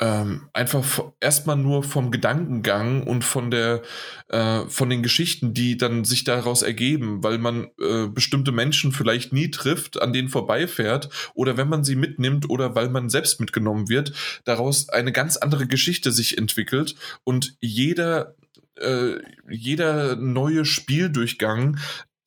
ähm, 0.00 0.48
einfach 0.52 0.84
erstmal 1.20 1.56
nur 1.56 1.82
vom 1.82 2.10
Gedankengang 2.10 3.02
und 3.02 3.24
von 3.24 3.50
der 3.50 3.82
äh, 4.28 4.60
von 4.68 4.90
den 4.90 5.02
Geschichten, 5.02 5.54
die 5.54 5.76
dann 5.76 6.04
sich 6.04 6.24
daraus 6.24 6.62
ergeben, 6.62 7.22
weil 7.24 7.38
man 7.38 7.68
äh, 7.80 8.06
bestimmte 8.06 8.52
Menschen 8.52 8.92
vielleicht 8.92 9.32
nie 9.32 9.50
trifft, 9.50 10.00
an 10.00 10.12
denen 10.12 10.28
vorbeifährt 10.28 11.08
oder 11.34 11.56
wenn 11.56 11.68
man 11.68 11.84
sie 11.84 11.96
mitnimmt 11.96 12.48
oder 12.48 12.74
weil 12.74 12.90
man 12.90 13.08
selbst 13.08 13.40
mitgenommen 13.40 13.88
wird, 13.88 14.12
daraus 14.44 14.88
eine 14.88 15.12
ganz 15.12 15.36
andere 15.36 15.66
Geschichte 15.66 16.12
sich 16.12 16.38
entwickelt 16.38 16.94
und 17.24 17.56
jeder 17.60 18.34
äh, 18.80 19.16
jeder 19.48 20.16
neue 20.16 20.64
Spieldurchgang 20.64 21.78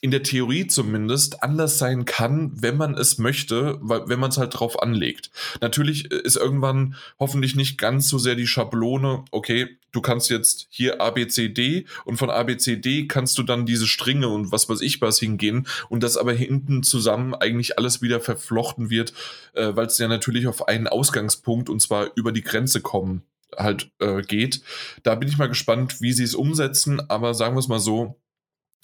in 0.01 0.09
der 0.09 0.23
Theorie 0.23 0.65
zumindest 0.65 1.43
anders 1.43 1.77
sein 1.77 2.05
kann, 2.05 2.51
wenn 2.59 2.75
man 2.75 2.95
es 2.95 3.19
möchte, 3.19 3.77
weil, 3.81 4.09
wenn 4.09 4.19
man 4.19 4.31
es 4.31 4.37
halt 4.37 4.59
drauf 4.59 4.81
anlegt. 4.81 5.29
Natürlich 5.61 6.11
ist 6.11 6.37
irgendwann 6.37 6.95
hoffentlich 7.19 7.55
nicht 7.55 7.77
ganz 7.77 8.09
so 8.09 8.17
sehr 8.17 8.33
die 8.33 8.47
Schablone, 8.47 9.23
okay, 9.29 9.77
du 9.91 10.01
kannst 10.01 10.31
jetzt 10.31 10.67
hier 10.71 11.01
ABCD 11.01 11.85
und 12.03 12.17
von 12.17 12.31
ABCD 12.31 13.07
kannst 13.07 13.37
du 13.37 13.43
dann 13.43 13.67
diese 13.67 13.87
Stringe 13.87 14.27
und 14.27 14.51
was 14.51 14.67
weiß 14.67 14.81
ich 14.81 14.99
was 15.01 15.19
hingehen 15.19 15.67
und 15.89 16.01
das 16.01 16.17
aber 16.17 16.33
hinten 16.33 16.81
zusammen 16.81 17.35
eigentlich 17.35 17.77
alles 17.77 18.01
wieder 18.01 18.19
verflochten 18.19 18.89
wird, 18.89 19.13
äh, 19.53 19.75
weil 19.75 19.85
es 19.85 19.99
ja 19.99 20.07
natürlich 20.07 20.47
auf 20.47 20.67
einen 20.67 20.87
Ausgangspunkt 20.87 21.69
und 21.69 21.79
zwar 21.79 22.09
über 22.15 22.31
die 22.31 22.43
Grenze 22.43 22.81
kommen 22.81 23.23
halt 23.57 23.91
äh, 23.99 24.21
geht. 24.21 24.61
Da 25.03 25.15
bin 25.15 25.27
ich 25.27 25.37
mal 25.37 25.49
gespannt, 25.49 26.01
wie 26.01 26.13
sie 26.13 26.23
es 26.23 26.35
umsetzen, 26.35 27.01
aber 27.09 27.33
sagen 27.33 27.55
wir 27.55 27.59
es 27.59 27.67
mal 27.67 27.79
so, 27.79 28.17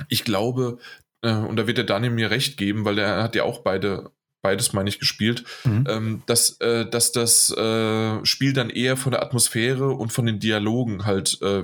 ich 0.09 0.23
glaube, 0.23 0.77
äh, 1.21 1.33
und 1.33 1.55
da 1.55 1.67
wird 1.67 1.77
der 1.77 1.85
Daniel 1.85 2.11
mir 2.11 2.31
recht 2.31 2.57
geben, 2.57 2.85
weil 2.85 2.97
er 2.99 3.23
hat 3.23 3.35
ja 3.35 3.43
auch 3.43 3.59
beide, 3.59 4.11
beides, 4.41 4.73
meine 4.73 4.89
ich, 4.89 4.99
gespielt, 4.99 5.43
Mhm. 5.63 5.85
ähm, 5.89 6.23
dass, 6.25 6.59
äh, 6.61 6.85
dass 6.89 7.11
das 7.11 7.49
äh, 7.51 8.25
Spiel 8.25 8.53
dann 8.53 8.69
eher 8.69 8.97
von 8.97 9.11
der 9.11 9.23
Atmosphäre 9.23 9.89
und 9.89 10.11
von 10.11 10.25
den 10.25 10.39
Dialogen 10.39 11.05
halt 11.05 11.39
äh, 11.41 11.63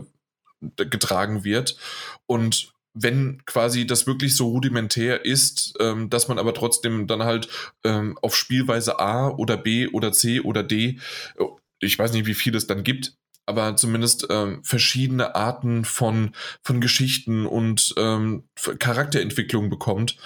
getragen 0.76 1.44
wird. 1.44 1.78
Und 2.26 2.74
wenn 2.94 3.44
quasi 3.46 3.88
das 3.88 4.06
wirklich 4.06 4.36
so 4.36 4.50
rudimentär 4.50 5.26
ist, 5.26 5.74
ähm, 5.80 6.10
dass 6.10 6.28
man 6.28 6.38
aber 6.38 6.54
trotzdem 6.54 7.08
dann 7.08 7.24
halt 7.24 7.48
ähm, 7.84 8.18
auf 8.22 8.36
Spielweise 8.36 9.00
A 9.00 9.30
oder 9.30 9.58
B 9.58 9.88
oder 9.88 10.12
C 10.12 10.42
oder 10.42 10.62
D, 10.64 11.00
oh, 11.38 11.58
ich 11.80 11.98
weiß 11.98 12.14
nicht, 12.14 12.28
wie 12.28 12.36
viel 12.36 12.56
es 12.56 12.68
dann 12.68 12.84
gibt, 12.84 13.14
aber 13.46 13.76
zumindest 13.76 14.28
ähm, 14.30 14.64
verschiedene 14.64 15.36
Arten 15.36 15.86
von, 15.86 16.32
von 16.64 16.82
Geschichten 16.82 17.46
und 17.46 17.94
ähm, 17.98 18.44
Charakterentwicklung 18.80 19.70
bekommt, 19.70 20.18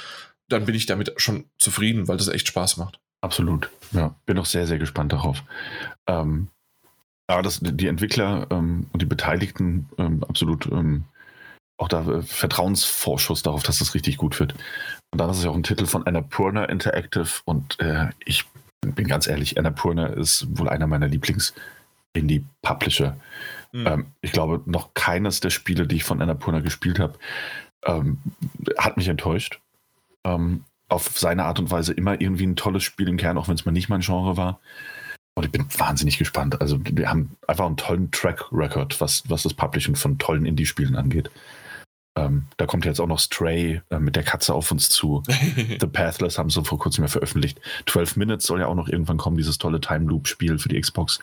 dann 0.49 0.65
bin 0.65 0.76
ich 0.76 0.85
damit 0.85 1.14
schon 1.18 1.45
zufrieden, 1.57 2.07
weil 2.07 2.18
das 2.18 2.27
echt 2.27 2.48
Spaß 2.48 2.77
macht. 2.77 2.99
Absolut. 3.22 3.69
Ja, 3.91 4.15
bin 4.26 4.38
auch 4.38 4.45
sehr, 4.45 4.68
sehr 4.68 4.77
gespannt 4.77 5.11
darauf. 5.11 5.44
Ähm, 6.07 6.49
aber 7.27 7.41
das, 7.41 7.60
die 7.61 7.88
Entwickler 7.88 8.48
ähm, 8.52 8.88
und 8.94 9.02
die 9.02 9.07
Beteiligten 9.07 9.89
ähm, 9.98 10.23
absolut 10.23 10.65
ähm, 10.68 11.03
auch 11.77 11.88
da 11.88 12.07
äh, 12.07 12.22
Vertrauensvorschuss 12.22 13.44
darauf, 13.44 13.64
dass 13.64 13.80
das 13.80 13.94
richtig 13.94 14.18
gut 14.18 14.39
wird. 14.39 14.53
Und 15.11 15.19
dann 15.19 15.30
ist 15.30 15.38
es 15.38 15.44
ja 15.44 15.49
auch 15.49 15.56
ein 15.56 15.64
Titel 15.64 15.85
von 15.85 16.06
Annapurna 16.06 16.65
Interactive 16.65 17.27
und 17.45 17.80
äh, 17.80 18.07
ich 18.26 18.45
bin 18.81 19.07
ganz 19.07 19.27
ehrlich, 19.27 19.57
Annapurna 19.57 20.07
ist 20.07 20.48
wohl 20.57 20.69
einer 20.69 20.88
meiner 20.88 21.07
Lieblings-Indie-Publisher. 22.13 23.17
Mhm. 23.71 23.88
Ähm, 23.88 24.05
ich 24.21 24.31
glaube, 24.31 24.61
noch 24.65 24.93
keines 24.93 25.39
der 25.39 25.49
Spiele, 25.49 25.88
die 25.88 25.97
ich 25.97 26.03
von 26.03 26.21
Annapurna 26.21 26.59
gespielt 26.59 26.99
habe, 26.99 27.17
ähm, 27.85 28.19
hat 28.77 28.97
mich 28.97 29.07
enttäuscht. 29.07 29.59
Ähm, 30.23 30.63
auf 30.89 31.17
seine 31.17 31.43
Art 31.43 31.59
und 31.59 31.69
Weise 31.69 31.93
immer 31.93 32.19
irgendwie 32.21 32.45
ein 32.45 32.55
tolles 32.55 32.84
Spiel 32.84 33.09
im 33.09 33.17
Kern, 33.17 33.38
auch 33.38 33.47
wenn 33.47 33.55
es 33.55 33.65
mal 33.65 33.73
nicht 33.73 33.89
mein 33.89 34.01
Genre 34.01 34.38
war. 34.38 34.59
Und 35.35 35.45
ich 35.45 35.51
bin 35.51 35.67
wahnsinnig 35.77 36.17
gespannt. 36.17 36.61
Also, 36.61 36.79
wir 36.81 37.09
haben 37.09 37.35
einfach 37.45 37.65
einen 37.65 37.77
tollen 37.77 38.09
Track-Record, 38.09 38.99
was, 39.01 39.23
was 39.29 39.43
das 39.43 39.53
Publishing 39.53 39.95
von 39.95 40.17
tollen 40.17 40.45
Indie-Spielen 40.45 40.95
angeht. 40.95 41.29
Ähm, 42.17 42.45
da 42.57 42.65
kommt 42.65 42.85
jetzt 42.85 42.99
auch 42.99 43.07
noch 43.07 43.19
Stray 43.19 43.81
äh, 43.91 43.99
mit 43.99 44.15
der 44.15 44.23
Katze 44.23 44.55
auf 44.55 44.71
uns 44.71 44.89
zu. 44.89 45.21
The 45.79 45.88
Pathless 45.88 46.39
haben 46.39 46.49
sie 46.49 46.63
vor 46.63 46.79
kurzem 46.79 47.03
ja 47.03 47.07
veröffentlicht. 47.07 47.61
12 47.85 48.15
Minutes 48.15 48.47
soll 48.47 48.61
ja 48.61 48.67
auch 48.67 48.75
noch 48.75 48.88
irgendwann 48.88 49.17
kommen, 49.17 49.38
dieses 49.38 49.59
tolle 49.59 49.79
Time 49.79 50.05
Loop-Spiel 50.05 50.57
für 50.57 50.69
die 50.69 50.81
Xbox. 50.81 51.19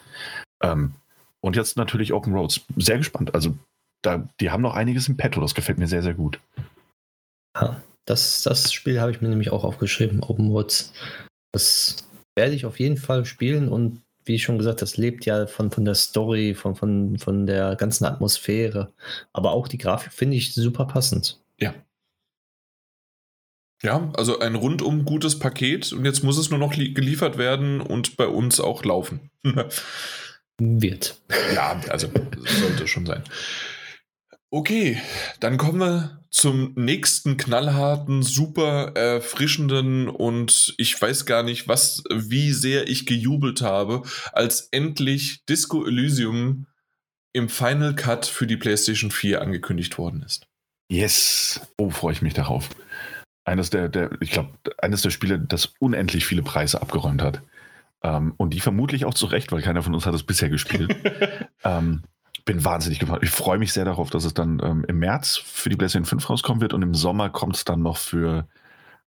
Ähm, 0.64 0.94
und 1.40 1.56
jetzt 1.56 1.76
natürlich 1.76 2.12
Open 2.12 2.34
Roads. 2.34 2.62
Sehr 2.76 2.98
gespannt. 2.98 3.34
Also, 3.34 3.54
da, 4.02 4.26
die 4.40 4.50
haben 4.50 4.62
noch 4.62 4.74
einiges 4.74 5.08
im 5.08 5.16
Petto. 5.16 5.40
Das 5.40 5.54
gefällt 5.54 5.78
mir 5.78 5.88
sehr, 5.88 6.02
sehr 6.02 6.14
gut. 6.14 6.40
Ja. 7.56 7.80
Das, 8.06 8.42
das 8.42 8.72
Spiel 8.72 9.00
habe 9.00 9.12
ich 9.12 9.22
mir 9.22 9.28
nämlich 9.28 9.50
auch 9.50 9.64
aufgeschrieben, 9.64 10.22
Open 10.22 10.50
Woods. 10.50 10.92
Das 11.52 12.06
werde 12.36 12.54
ich 12.54 12.66
auf 12.66 12.78
jeden 12.78 12.96
Fall 12.96 13.24
spielen 13.24 13.68
und 13.68 14.02
wie 14.26 14.38
schon 14.38 14.58
gesagt, 14.58 14.82
das 14.82 14.96
lebt 14.96 15.26
ja 15.26 15.46
von, 15.46 15.70
von 15.70 15.84
der 15.84 15.94
Story, 15.94 16.54
von, 16.54 16.74
von, 16.74 17.18
von 17.18 17.46
der 17.46 17.76
ganzen 17.76 18.04
Atmosphäre. 18.04 18.92
Aber 19.32 19.52
auch 19.52 19.68
die 19.68 19.78
Grafik 19.78 20.12
finde 20.12 20.36
ich 20.36 20.54
super 20.54 20.86
passend. 20.86 21.40
Ja. 21.58 21.74
Ja, 23.82 24.10
also 24.16 24.38
ein 24.38 24.54
rundum 24.54 25.04
gutes 25.04 25.38
Paket 25.38 25.92
und 25.92 26.06
jetzt 26.06 26.22
muss 26.24 26.38
es 26.38 26.48
nur 26.48 26.58
noch 26.58 26.72
geliefert 26.72 27.36
werden 27.36 27.82
und 27.82 28.16
bei 28.16 28.26
uns 28.26 28.60
auch 28.60 28.84
laufen. 28.84 29.30
Wird. 30.58 31.20
Ja, 31.54 31.80
also 31.88 32.08
sollte 32.60 32.86
schon 32.86 33.06
sein. 33.06 33.24
Okay, 34.50 35.00
dann 35.40 35.56
kommen 35.56 35.80
wir 35.80 36.24
zum 36.30 36.74
nächsten 36.76 37.36
knallharten, 37.36 38.22
super 38.22 38.92
erfrischenden 38.94 40.08
und 40.08 40.74
ich 40.78 41.00
weiß 41.00 41.26
gar 41.26 41.42
nicht, 41.42 41.66
was, 41.66 42.04
wie 42.08 42.52
sehr 42.52 42.88
ich 42.88 43.04
gejubelt 43.04 43.62
habe, 43.62 44.02
als 44.32 44.68
endlich 44.70 45.44
Disco 45.46 45.84
Elysium 45.84 46.66
im 47.32 47.48
Final 47.48 47.96
Cut 47.96 48.26
für 48.26 48.46
die 48.46 48.56
PlayStation 48.56 49.10
4 49.10 49.42
angekündigt 49.42 49.98
worden 49.98 50.22
ist. 50.22 50.46
Yes, 50.88 51.60
oh, 51.76 51.90
freue 51.90 52.12
ich 52.12 52.22
mich 52.22 52.34
darauf. 52.34 52.70
Eines 53.44 53.70
der, 53.70 53.88
der 53.88 54.10
ich 54.20 54.30
glaube, 54.30 54.52
eines 54.78 55.02
der 55.02 55.10
Spiele, 55.10 55.38
das 55.40 55.74
unendlich 55.80 56.26
viele 56.26 56.42
Preise 56.42 56.80
abgeräumt 56.80 57.22
hat. 57.22 57.42
Ähm, 58.04 58.34
und 58.36 58.50
die 58.50 58.60
vermutlich 58.60 59.06
auch 59.06 59.14
zu 59.14 59.26
Recht, 59.26 59.50
weil 59.50 59.62
keiner 59.62 59.82
von 59.82 59.94
uns 59.94 60.04
hat 60.04 60.14
es 60.14 60.22
bisher 60.22 60.50
gespielt. 60.50 60.94
ähm, 61.64 62.02
bin 62.44 62.62
wahnsinnig 62.62 62.98
gespannt. 62.98 63.24
Ich 63.24 63.30
freue 63.30 63.58
mich 63.58 63.72
sehr 63.72 63.86
darauf, 63.86 64.10
dass 64.10 64.24
es 64.24 64.34
dann 64.34 64.60
ähm, 64.62 64.84
im 64.86 64.98
März 64.98 65.40
für 65.42 65.70
die 65.70 65.76
PlayStation 65.76 66.04
5 66.04 66.28
rauskommen 66.28 66.60
wird 66.60 66.74
und 66.74 66.82
im 66.82 66.94
Sommer 66.94 67.30
kommt 67.30 67.56
es 67.56 67.64
dann 67.64 67.82
noch 67.82 67.96
für 67.96 68.46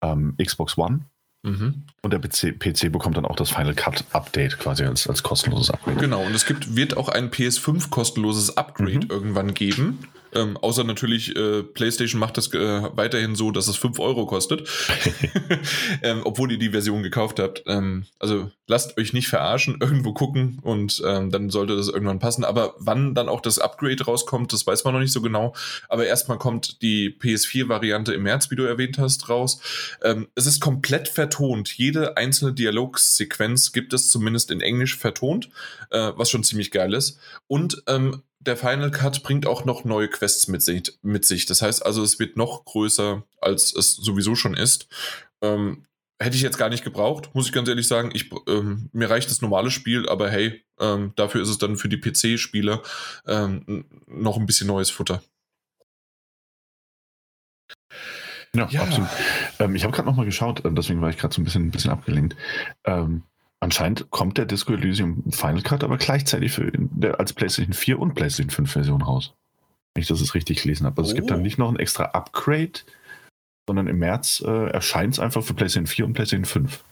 ähm, 0.01 0.35
Xbox 0.37 0.77
One. 0.77 1.05
Mhm. 1.43 1.85
Und 2.01 2.13
der 2.13 2.19
PC, 2.19 2.59
PC, 2.59 2.91
bekommt 2.91 3.15
dann 3.15 3.25
auch 3.25 3.37
das 3.37 3.49
Final 3.49 3.73
Cut 3.73 4.03
Update 4.11 4.59
quasi 4.59 4.83
als, 4.83 5.07
als 5.07 5.23
kostenloses 5.23 5.71
Upgrade. 5.71 5.97
Genau, 5.97 6.21
und 6.21 6.35
es 6.35 6.45
gibt, 6.45 6.75
wird 6.75 6.97
auch 6.97 7.07
ein 7.07 7.31
PS5 7.31 7.89
kostenloses 7.89 8.57
Upgrade 8.57 9.05
mhm. 9.05 9.09
irgendwann 9.09 9.53
geben. 9.53 9.99
Ähm, 10.33 10.57
außer 10.57 10.83
natürlich, 10.83 11.35
äh, 11.35 11.63
PlayStation 11.63 12.19
macht 12.19 12.37
das 12.37 12.53
äh, 12.53 12.83
weiterhin 12.95 13.35
so, 13.35 13.51
dass 13.51 13.67
es 13.67 13.77
5 13.77 13.99
Euro 13.99 14.25
kostet. 14.25 14.67
ähm, 16.03 16.21
obwohl 16.23 16.51
ihr 16.51 16.57
die 16.57 16.69
Version 16.69 17.03
gekauft 17.03 17.39
habt. 17.39 17.63
Ähm, 17.67 18.05
also 18.19 18.51
lasst 18.67 18.97
euch 18.97 19.13
nicht 19.13 19.27
verarschen, 19.27 19.77
irgendwo 19.79 20.13
gucken 20.13 20.59
und 20.61 21.01
ähm, 21.05 21.29
dann 21.29 21.49
sollte 21.49 21.75
das 21.75 21.89
irgendwann 21.89 22.19
passen. 22.19 22.43
Aber 22.43 22.75
wann 22.79 23.13
dann 23.13 23.29
auch 23.29 23.41
das 23.41 23.59
Upgrade 23.59 24.03
rauskommt, 24.03 24.53
das 24.53 24.65
weiß 24.65 24.83
man 24.83 24.93
noch 24.93 25.01
nicht 25.01 25.11
so 25.11 25.21
genau. 25.21 25.53
Aber 25.89 26.05
erstmal 26.05 26.37
kommt 26.37 26.81
die 26.81 27.09
PS4-Variante 27.09 28.13
im 28.13 28.23
März, 28.23 28.49
wie 28.51 28.55
du 28.55 28.63
erwähnt 28.63 28.97
hast, 28.97 29.29
raus. 29.29 29.59
Ähm, 30.03 30.27
es 30.35 30.45
ist 30.45 30.61
komplett 30.61 31.07
vertont. 31.07 31.77
Jede 31.77 32.17
einzelne 32.17 32.53
Dialogsequenz 32.53 33.71
gibt 33.71 33.93
es 33.93 34.07
zumindest 34.09 34.51
in 34.51 34.61
Englisch 34.61 34.97
vertont, 34.97 35.49
äh, 35.89 36.11
was 36.15 36.29
schon 36.29 36.43
ziemlich 36.43 36.71
geil 36.71 36.93
ist. 36.93 37.19
Und 37.47 37.83
ähm, 37.87 38.23
der 38.41 38.57
Final 38.57 38.91
Cut 38.91 39.23
bringt 39.23 39.45
auch 39.45 39.65
noch 39.65 39.85
neue 39.85 40.07
Quests 40.07 40.47
mit 40.47 40.61
sich, 40.61 40.97
mit 41.01 41.25
sich. 41.25 41.45
Das 41.45 41.61
heißt 41.61 41.85
also, 41.85 42.03
es 42.03 42.19
wird 42.19 42.37
noch 42.37 42.65
größer, 42.65 43.23
als 43.39 43.73
es 43.75 43.91
sowieso 43.95 44.35
schon 44.35 44.55
ist. 44.55 44.87
Ähm, 45.41 45.85
hätte 46.19 46.35
ich 46.35 46.41
jetzt 46.41 46.57
gar 46.57 46.69
nicht 46.69 46.83
gebraucht, 46.83 47.29
muss 47.33 47.47
ich 47.47 47.53
ganz 47.53 47.69
ehrlich 47.69 47.87
sagen. 47.87 48.11
Ich, 48.13 48.31
ähm, 48.47 48.89
mir 48.93 49.09
reicht 49.09 49.29
das 49.29 49.41
normale 49.41 49.71
Spiel, 49.71 50.09
aber 50.09 50.29
hey, 50.29 50.63
ähm, 50.79 51.13
dafür 51.15 51.41
ist 51.41 51.49
es 51.49 51.57
dann 51.57 51.77
für 51.77 51.89
die 51.89 51.97
PC-Spieler 51.99 52.81
ähm, 53.27 53.85
noch 54.07 54.37
ein 54.37 54.45
bisschen 54.45 54.67
neues 54.67 54.89
Futter. 54.89 55.21
Ja, 58.53 58.67
ja. 58.69 58.81
absolut. 58.81 59.09
Ähm, 59.59 59.75
ich 59.75 59.83
habe 59.83 59.93
gerade 59.93 60.07
nochmal 60.07 60.25
geschaut, 60.25 60.65
äh, 60.65 60.71
deswegen 60.71 61.01
war 61.01 61.09
ich 61.09 61.17
gerade 61.17 61.33
so 61.33 61.41
ein 61.41 61.45
bisschen, 61.45 61.67
ein 61.67 61.71
bisschen 61.71 61.91
abgelenkt. 61.91 62.35
Ähm, 62.83 63.23
Anscheinend 63.63 64.09
kommt 64.09 64.37
der 64.39 64.45
Disco 64.45 64.73
Elysium 64.73 65.23
Final 65.31 65.61
Cut 65.61 65.83
aber 65.83 65.97
gleichzeitig 65.97 66.51
für, 66.51 66.71
als 67.17 67.33
PlayStation 67.33 67.73
4 67.73 67.99
und 67.99 68.15
PlayStation 68.15 68.49
5 68.49 68.71
Version 68.71 69.01
raus. 69.03 69.33
Wenn 69.93 70.01
ich 70.01 70.07
das 70.07 70.19
jetzt 70.19 70.33
richtig 70.33 70.63
gelesen 70.63 70.85
habe. 70.85 70.99
Also 70.99 71.09
oh. 71.09 71.11
es 71.11 71.15
gibt 71.15 71.29
dann 71.29 71.39
oh. 71.39 71.43
nicht 71.43 71.59
noch 71.59 71.69
ein 71.69 71.77
extra 71.77 72.05
Upgrade, 72.05 72.79
sondern 73.67 73.87
im 73.87 73.99
März 73.99 74.43
äh, 74.45 74.69
erscheint 74.71 75.13
es 75.13 75.19
einfach 75.19 75.43
für 75.43 75.53
PlayStation 75.53 75.85
4 75.85 76.05
und 76.05 76.13
PlayStation 76.13 76.45
5 76.45 76.83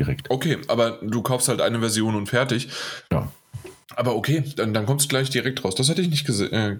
direkt. 0.00 0.30
Okay, 0.30 0.58
aber 0.68 0.98
du 1.02 1.22
kaufst 1.22 1.48
halt 1.48 1.60
eine 1.60 1.80
Version 1.80 2.14
und 2.14 2.28
fertig. 2.28 2.68
Ja. 3.12 3.30
Aber 3.98 4.14
okay, 4.14 4.44
dann, 4.56 4.74
dann 4.74 4.84
kommt 4.84 5.00
es 5.00 5.08
gleich 5.08 5.30
direkt 5.30 5.64
raus. 5.64 5.74
Das 5.74 5.88
hätte 5.88 6.02
ich 6.02 6.10
nicht 6.10 6.28
äh, 6.28 6.76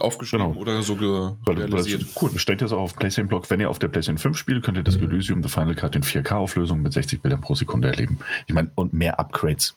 aufgeschrieben 0.00 0.46
genau. 0.48 0.58
oder 0.58 0.82
so 0.82 0.96
ge 0.96 1.32
weil, 1.44 1.58
realisiert. 1.58 2.06
Cool, 2.20 2.38
steht 2.38 2.62
ja 2.62 2.68
so 2.68 2.78
auf 2.78 2.96
PlayStation 2.96 3.28
Blog, 3.28 3.50
wenn 3.50 3.60
ihr 3.60 3.68
auf 3.68 3.78
der 3.78 3.88
PlayStation 3.88 4.16
5 4.16 4.38
spielt, 4.38 4.64
könnt 4.64 4.78
ihr 4.78 4.82
das 4.82 4.96
mhm. 4.96 5.10
Elysium 5.10 5.42
The 5.42 5.50
Final 5.50 5.74
Cut 5.74 5.94
in 5.94 6.02
4K-Auflösung 6.02 6.80
mit 6.80 6.94
60 6.94 7.20
Bildern 7.20 7.42
pro 7.42 7.54
Sekunde 7.54 7.88
erleben. 7.88 8.18
Ich 8.46 8.54
meine, 8.54 8.70
und 8.76 8.94
mehr 8.94 9.20
Upgrades 9.20 9.76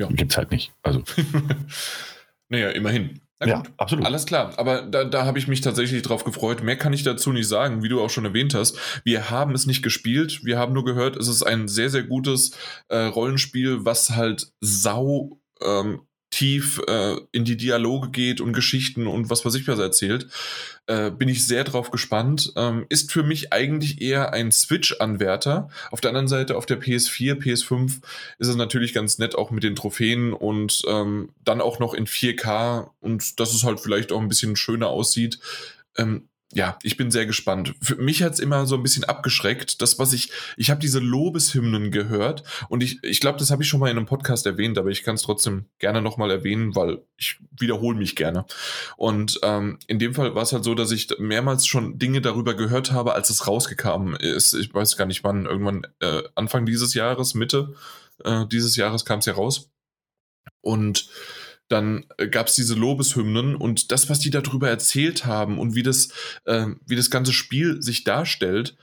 ja. 0.00 0.08
gibt 0.08 0.32
es 0.32 0.36
halt 0.36 0.50
nicht. 0.50 0.72
Also. 0.82 1.04
naja, 2.48 2.70
immerhin. 2.70 3.20
Ja, 3.42 3.62
absolut. 3.78 4.04
Alles 4.04 4.26
klar, 4.26 4.52
aber 4.58 4.82
da, 4.82 5.04
da 5.04 5.24
habe 5.24 5.38
ich 5.38 5.48
mich 5.48 5.62
tatsächlich 5.62 6.02
drauf 6.02 6.24
gefreut. 6.24 6.62
Mehr 6.62 6.76
kann 6.76 6.92
ich 6.92 7.04
dazu 7.04 7.32
nicht 7.32 7.48
sagen, 7.48 7.82
wie 7.82 7.88
du 7.88 8.02
auch 8.02 8.10
schon 8.10 8.26
erwähnt 8.26 8.54
hast. 8.54 8.78
Wir 9.02 9.30
haben 9.30 9.54
es 9.54 9.66
nicht 9.66 9.82
gespielt, 9.82 10.44
wir 10.44 10.58
haben 10.58 10.74
nur 10.74 10.84
gehört, 10.84 11.16
es 11.16 11.26
ist 11.26 11.42
ein 11.42 11.66
sehr, 11.66 11.88
sehr 11.88 12.02
gutes 12.02 12.52
äh, 12.88 12.98
Rollenspiel, 13.04 13.84
was 13.84 14.10
halt 14.10 14.52
sau 14.60 15.40
ähm, 15.62 16.02
tief 16.30 16.80
äh, 16.86 17.16
in 17.32 17.44
die 17.44 17.56
Dialoge 17.56 18.10
geht 18.10 18.40
und 18.40 18.52
Geschichten 18.52 19.06
und 19.06 19.30
was 19.30 19.44
weiß 19.44 19.54
ich 19.54 19.66
was 19.66 19.78
erzählt. 19.78 20.28
Äh, 20.86 21.10
bin 21.10 21.28
ich 21.28 21.46
sehr 21.46 21.64
drauf 21.64 21.90
gespannt. 21.90 22.52
Ähm, 22.56 22.86
ist 22.88 23.12
für 23.12 23.22
mich 23.22 23.52
eigentlich 23.52 24.00
eher 24.00 24.32
ein 24.32 24.52
Switch-Anwärter. 24.52 25.68
Auf 25.90 26.00
der 26.00 26.10
anderen 26.10 26.28
Seite, 26.28 26.56
auf 26.56 26.66
der 26.66 26.80
PS4, 26.80 27.34
PS5 27.34 28.00
ist 28.38 28.48
es 28.48 28.56
natürlich 28.56 28.94
ganz 28.94 29.18
nett 29.18 29.34
auch 29.34 29.50
mit 29.50 29.64
den 29.64 29.76
Trophäen 29.76 30.32
und 30.32 30.82
ähm, 30.86 31.30
dann 31.44 31.60
auch 31.60 31.78
noch 31.80 31.94
in 31.94 32.06
4K 32.06 32.90
und 33.00 33.40
dass 33.40 33.52
es 33.52 33.64
halt 33.64 33.80
vielleicht 33.80 34.12
auch 34.12 34.20
ein 34.20 34.28
bisschen 34.28 34.56
schöner 34.56 34.88
aussieht. 34.88 35.40
Ähm, 35.98 36.29
ja, 36.52 36.78
ich 36.82 36.96
bin 36.96 37.10
sehr 37.10 37.26
gespannt. 37.26 37.74
Für 37.80 37.96
mich 37.96 38.22
hat's 38.22 38.40
immer 38.40 38.66
so 38.66 38.74
ein 38.74 38.82
bisschen 38.82 39.04
abgeschreckt, 39.04 39.80
das, 39.82 39.98
was 39.98 40.12
ich, 40.12 40.32
ich 40.56 40.70
habe 40.70 40.80
diese 40.80 40.98
Lobeshymnen 40.98 41.90
gehört 41.90 42.42
und 42.68 42.82
ich, 42.82 43.02
ich 43.04 43.20
glaube, 43.20 43.38
das 43.38 43.50
habe 43.50 43.62
ich 43.62 43.68
schon 43.68 43.78
mal 43.78 43.90
in 43.90 43.96
einem 43.96 44.06
Podcast 44.06 44.46
erwähnt, 44.46 44.76
aber 44.76 44.90
ich 44.90 45.04
kann 45.04 45.14
es 45.14 45.22
trotzdem 45.22 45.66
gerne 45.78 46.02
nochmal 46.02 46.30
erwähnen, 46.30 46.74
weil 46.74 47.02
ich 47.16 47.38
wiederhole 47.58 47.96
mich 47.96 48.16
gerne. 48.16 48.46
Und 48.96 49.38
ähm, 49.42 49.78
in 49.86 49.98
dem 49.98 50.14
Fall 50.14 50.34
war 50.34 50.42
es 50.42 50.52
halt 50.52 50.64
so, 50.64 50.74
dass 50.74 50.90
ich 50.90 51.08
mehrmals 51.18 51.66
schon 51.66 51.98
Dinge 51.98 52.20
darüber 52.20 52.54
gehört 52.54 52.90
habe, 52.90 53.14
als 53.14 53.30
es 53.30 53.46
rausgekommen 53.46 54.16
ist. 54.16 54.54
Ich 54.54 54.74
weiß 54.74 54.96
gar 54.96 55.06
nicht 55.06 55.22
wann, 55.22 55.46
irgendwann 55.46 55.86
äh, 56.00 56.22
Anfang 56.34 56.66
dieses 56.66 56.94
Jahres, 56.94 57.34
Mitte 57.34 57.74
äh, 58.24 58.46
dieses 58.46 58.76
Jahres 58.76 59.04
kam 59.04 59.20
es 59.20 59.26
ja 59.26 59.34
raus. 59.34 59.70
Und 60.62 61.08
dann 61.70 62.04
äh, 62.18 62.28
gab 62.28 62.48
es 62.48 62.54
diese 62.54 62.74
Lobeshymnen 62.74 63.54
und 63.54 63.92
das, 63.92 64.10
was 64.10 64.18
die 64.18 64.30
darüber 64.30 64.68
erzählt 64.68 65.24
haben 65.24 65.58
und 65.58 65.74
wie 65.74 65.82
das, 65.82 66.08
äh, 66.44 66.66
wie 66.86 66.96
das 66.96 67.10
ganze 67.10 67.32
Spiel 67.32 67.80
sich 67.82 68.04
darstellt. 68.04 68.76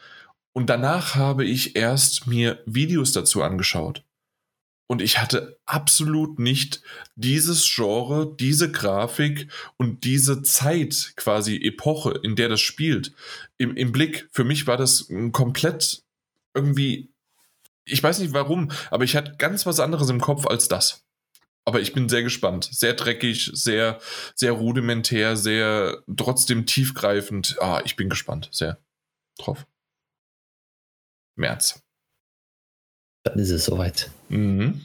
Und 0.53 0.69
danach 0.69 1.15
habe 1.15 1.45
ich 1.45 1.75
erst 1.75 2.25
mir 2.27 2.63
Videos 2.65 3.11
dazu 3.11 3.43
angeschaut. 3.43 4.03
Und 4.89 5.01
ich 5.01 5.19
hatte 5.19 5.59
absolut 5.65 6.39
nicht 6.39 6.81
dieses 7.15 7.69
Genre, 7.69 8.33
diese 8.39 8.71
Grafik 8.71 9.51
und 9.75 10.05
diese 10.05 10.41
Zeit, 10.43 11.11
quasi 11.17 11.57
Epoche, 11.57 12.17
in 12.23 12.37
der 12.37 12.47
das 12.47 12.61
spielt, 12.61 13.11
im, 13.57 13.75
im 13.75 13.91
Blick. 13.91 14.29
Für 14.31 14.45
mich 14.45 14.65
war 14.65 14.77
das 14.77 15.11
komplett 15.33 16.03
irgendwie, 16.53 17.09
ich 17.83 18.01
weiß 18.01 18.19
nicht 18.19 18.31
warum, 18.31 18.71
aber 18.89 19.03
ich 19.03 19.17
hatte 19.17 19.35
ganz 19.37 19.65
was 19.65 19.81
anderes 19.81 20.09
im 20.09 20.21
Kopf 20.21 20.47
als 20.47 20.69
das. 20.69 21.06
Aber 21.67 21.81
ich 21.81 21.91
bin 21.91 22.07
sehr 22.07 22.23
gespannt. 22.23 22.69
Sehr 22.71 22.93
dreckig, 22.93 23.51
sehr, 23.53 23.99
sehr 24.35 24.53
rudimentär, 24.53 25.35
sehr 25.35 26.01
trotzdem 26.15 26.65
tiefgreifend. 26.65 27.57
Ah, 27.59 27.81
ich 27.83 27.97
bin 27.97 28.07
gespannt. 28.07 28.47
Sehr 28.53 28.77
drauf. 29.37 29.67
März. 31.35 31.83
Dann 33.25 33.37
ist 33.37 33.51
es 33.51 33.65
soweit. 33.65 34.09
Mhm. 34.29 34.81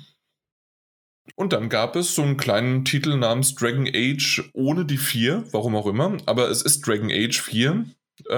Und 1.37 1.53
dann 1.53 1.69
gab 1.69 1.95
es 1.95 2.17
so 2.17 2.23
einen 2.23 2.37
kleinen 2.37 2.85
Titel 2.85 3.17
namens 3.17 3.55
Dragon 3.55 3.87
Age 3.89 4.51
ohne 4.53 4.85
die 4.85 4.99
4, 4.99 5.45
warum 5.53 5.77
auch 5.77 5.87
immer, 5.87 6.17
aber 6.27 6.51
es 6.51 6.63
ist 6.63 6.85
Dragon 6.85 7.11
Age 7.13 7.41
4. 7.41 7.87
Äh, 8.29 8.35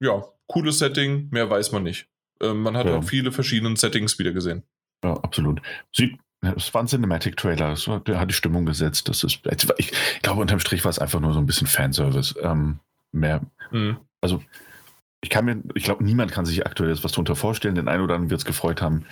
ja, 0.00 0.24
cooles 0.48 0.78
Setting, 0.80 1.28
mehr 1.30 1.48
weiß 1.48 1.72
man 1.72 1.82
nicht. 1.82 2.08
Äh, 2.42 2.52
man 2.52 2.76
hat 2.76 2.86
Ja. 2.86 2.98
auch 2.98 3.04
viele 3.04 3.32
verschiedene 3.32 3.74
Settings 3.78 4.18
wieder 4.18 4.32
gesehen. 4.32 4.64
Ja, 5.02 5.14
absolut. 5.14 5.62
Sieht, 5.96 6.18
es 6.56 6.72
war 6.74 6.82
ein 6.82 6.88
Cinematic-Trailer, 6.88 7.76
war- 7.86 8.00
der 8.00 8.20
hat 8.20 8.30
die 8.30 8.34
Stimmung 8.34 8.66
gesetzt. 8.66 9.08
Das 9.08 9.24
ist, 9.24 9.40
ich 9.78 9.92
glaube, 10.22 10.40
unterm 10.40 10.60
Strich 10.60 10.84
war 10.84 10.90
es 10.90 10.98
einfach 10.98 11.20
nur 11.20 11.32
so 11.32 11.38
ein 11.38 11.46
bisschen 11.46 11.66
Fanservice. 11.66 12.34
Ähm, 12.42 12.78
mehr, 13.12 13.40
Mhm. 13.70 13.98
ich 15.20 15.30
kann 15.30 15.44
mir, 15.44 15.62
ich 15.74 15.84
glaube, 15.84 16.04
niemand 16.04 16.32
kann 16.32 16.44
sich 16.44 16.66
aktuell 16.66 16.90
jetzt 16.90 17.04
was 17.04 17.12
darunter 17.12 17.36
vorstellen. 17.36 17.74
Den 17.74 17.88
einen 17.88 18.02
oder 18.02 18.14
anderen 18.14 18.30
wird 18.30 18.40
es 18.40 18.44
gefreut 18.44 18.82
haben, 18.82 19.06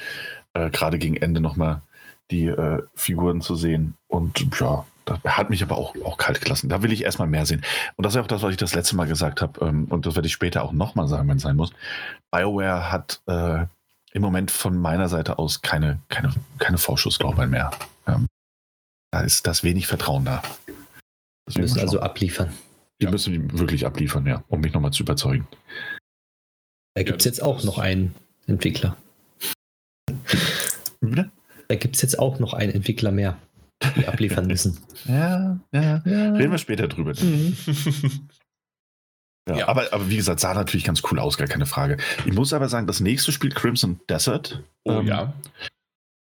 äh, 0.55 0.71
gerade 0.71 0.99
gegen 0.99 1.17
Ende 1.17 1.41
nochmal 1.41 1.83
die 2.31 2.47
äh, 2.47 2.83
Figuren 2.95 3.41
zu 3.41 3.57
sehen. 3.57 3.95
Und 4.09 4.39
ja, 4.61 4.85
das 5.05 5.19
hat 5.25 5.51
mich 5.51 5.63
aber 5.63 5.77
auch, 5.77 5.95
auch 6.05 6.17
kalt 6.19 6.41
gelassen. 6.41 6.69
Da 6.69 6.83
will 6.83 6.93
ich 6.93 7.03
erstmal 7.03 7.29
mehr 7.29 7.47
sehen. 7.47 7.63
Und 7.97 8.05
das 8.07 8.15
ist 8.15 8.21
auch 8.21 8.27
das, 8.27 8.43
was 8.43 8.51
ich 8.53 8.57
das 8.57 8.75
letzte 8.75 8.95
Mal 8.97 9.07
gesagt 9.07 9.43
habe. 9.43 9.65
Ähm, 9.67 9.87
und 9.87 10.07
das 10.07 10.15
werde 10.15 10.27
ich 10.29 10.33
später 10.35 10.63
auch 10.63 10.73
nochmal 10.73 11.09
sagen, 11.09 11.29
wenn 11.29 11.37
es 11.39 11.43
sein 11.43 11.57
muss. 11.57 11.73
BioWare 12.31 12.93
hat 12.93 13.21
äh, 13.27 13.67
im 14.13 14.23
Moment 14.23 14.51
von 14.51 14.77
meiner 14.79 15.09
Seite 15.09 15.39
aus 15.39 15.63
keine, 15.63 16.01
keine, 16.09 16.33
keine 16.59 16.79
Vorschusslorbeeren 16.79 17.51
mehr. 17.51 17.71
Ähm, 18.07 18.27
da 19.13 19.21
ist 19.23 19.47
das 19.47 19.63
wenig 19.65 19.87
Vertrauen 19.87 20.25
da. 20.25 20.43
Wir 21.51 21.63
müssen 21.63 21.81
also 21.81 22.01
abliefern. 22.01 22.53
die 23.01 23.05
Ja. 23.07 23.11
müssen 23.11 23.33
die 23.33 23.59
wirklich 23.59 23.85
abliefern, 23.87 24.27
ja, 24.27 24.45
um 24.49 24.61
mich 24.61 24.73
nochmal 24.73 24.93
zu 24.93 25.03
überzeugen. 25.03 25.47
Da 26.95 27.03
gibt 27.03 27.21
es 27.21 27.25
das- 27.25 27.39
jetzt 27.39 27.43
auch 27.43 27.65
noch 27.65 27.79
einen 27.79 28.15
Entwickler. 28.47 28.97
Wieder? 31.01 31.31
Da 31.69 31.75
gibt 31.77 31.97
es 31.97 32.03
jetzt 32.03 32.19
auch 32.19 32.39
noch 32.39 32.53
einen 32.53 32.73
Entwickler 32.73 33.11
mehr, 33.13 33.39
die 33.97 34.07
abliefern 34.07 34.47
müssen. 34.47 34.79
Ja, 35.07 35.59
ja. 35.73 35.97
Reden 36.05 36.51
wir 36.53 36.59
später 36.59 36.87
drüber. 36.89 37.15
Mhm. 37.21 37.57
Ja, 39.49 39.57
Ja. 39.57 39.69
Aber, 39.69 39.93
aber 39.93 40.09
wie 40.09 40.17
gesagt, 40.17 40.41
sah 40.41 40.55
natürlich 40.55 40.85
ganz 40.85 41.03
cool 41.11 41.19
aus, 41.19 41.37
gar 41.37 41.49
keine 41.49 41.67
Frage. 41.67 41.97
Ich 42.25 42.33
muss 42.33 42.53
aber 42.53 42.69
sagen, 42.69 42.87
das 42.87 43.01
nächste 43.01 43.33
Spiel, 43.33 43.51
Crimson 43.51 44.01
Desert, 44.09 44.63
Oh 44.85 45.01
ähm, 45.01 45.07
ja. 45.07 45.33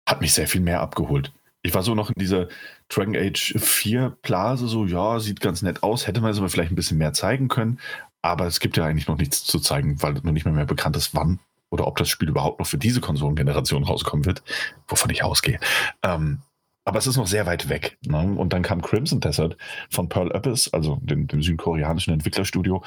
hat 0.09 0.20
mich 0.20 0.35
sehr 0.35 0.49
viel 0.49 0.61
mehr 0.61 0.81
abgeholt. 0.81 1.32
Ich 1.62 1.74
war 1.74 1.82
so 1.82 1.95
noch 1.95 2.11
in 2.11 2.19
dieser 2.19 2.49
Dragon 2.89 3.16
Age 3.16 3.55
4 3.59 4.16
Blase, 4.23 4.69
so, 4.69 4.86
ja, 4.86 5.19
sieht 5.20 5.40
ganz 5.40 5.62
nett 5.62 5.82
aus, 5.82 6.07
hätte 6.07 6.20
man 6.20 6.31
es 6.31 6.39
aber 6.39 6.49
vielleicht 6.49 6.70
ein 6.73 6.77
bisschen 6.77 6.99
mehr 6.99 7.12
zeigen 7.12 7.49
können. 7.49 7.81
Aber 8.23 8.47
es 8.47 8.61
gibt 8.61 8.77
ja 8.77 8.85
eigentlich 8.85 9.09
noch 9.09 9.19
nichts 9.19 9.45
zu 9.45 9.59
zeigen, 9.59 10.01
weil 10.03 10.15
noch 10.15 10.32
nicht 10.32 10.45
mehr, 10.45 10.55
mehr 10.55 10.65
bekannt 10.66 10.97
ist, 10.97 11.15
wann 11.15 11.40
oder 11.70 11.86
ob 11.86 11.97
das 11.99 12.09
Spiel 12.09 12.28
überhaupt 12.28 12.61
noch 12.61 12.66
für 12.66 12.78
diese 12.78 13.01
Konsolengeneration 13.01 13.85
rauskommen 13.85 14.24
wird, 14.24 14.43
wovon 14.86 15.11
ich 15.11 15.23
ausgehe. 15.23 15.61
Ähm, 16.03 16.40
aber 16.89 16.98
es 16.98 17.06
ist 17.06 17.19
noch 17.19 17.27
sehr 17.27 17.44
weit 17.44 17.69
weg. 17.69 17.98
Ne? 18.06 18.35
Und 18.35 18.55
dann 18.55 18.62
kam 18.62 18.81
Crimson 18.81 19.20
Desert 19.20 19.59
von 19.90 20.09
Pearl 20.09 20.32
Abyss, 20.32 20.73
also 20.73 20.97
dem, 21.02 21.27
dem 21.27 21.43
südkoreanischen 21.43 22.15
Entwicklerstudio, 22.15 22.82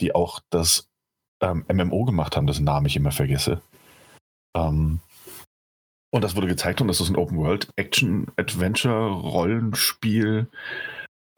die 0.00 0.12
auch 0.12 0.40
das 0.50 0.90
ähm, 1.40 1.64
MMO 1.72 2.04
gemacht 2.04 2.36
haben, 2.36 2.48
dessen 2.48 2.64
Namen 2.64 2.86
ich 2.86 2.96
immer 2.96 3.12
vergesse. 3.12 3.62
Ähm, 4.56 4.98
und 6.10 6.24
das 6.24 6.34
wurde 6.34 6.48
gezeigt 6.48 6.80
und 6.80 6.88
das 6.88 7.00
ist 7.00 7.10
ein 7.10 7.16
Open 7.16 7.38
World 7.38 7.68
Action 7.76 8.26
Adventure 8.36 9.12
Rollenspiel. 9.12 10.48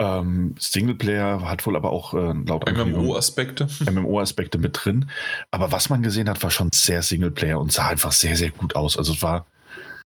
Ähm, 0.01 0.55
Singleplayer 0.59 1.47
hat 1.47 1.67
wohl 1.67 1.77
aber 1.77 1.91
auch 1.93 2.15
äh, 2.15 2.33
laut 2.47 2.65
MMO-Aspekte. 2.67 3.69
MMO-Aspekte 3.91 4.57
mit 4.57 4.79
drin. 4.83 5.11
Aber 5.51 5.71
was 5.71 5.91
man 5.91 6.03
gesehen 6.03 6.31
hat, 6.31 6.43
war 6.43 6.51
schon 6.51 6.71
sehr 6.73 7.03
Singleplayer 7.03 7.61
und 7.61 7.73
sah 7.73 7.89
einfach 7.89 8.13
sehr, 8.13 8.37
sehr 8.37 8.53
gut 8.53 8.75
aus. 8.75 8.97
Also 8.97 9.13
es 9.13 9.23
war 9.23 9.45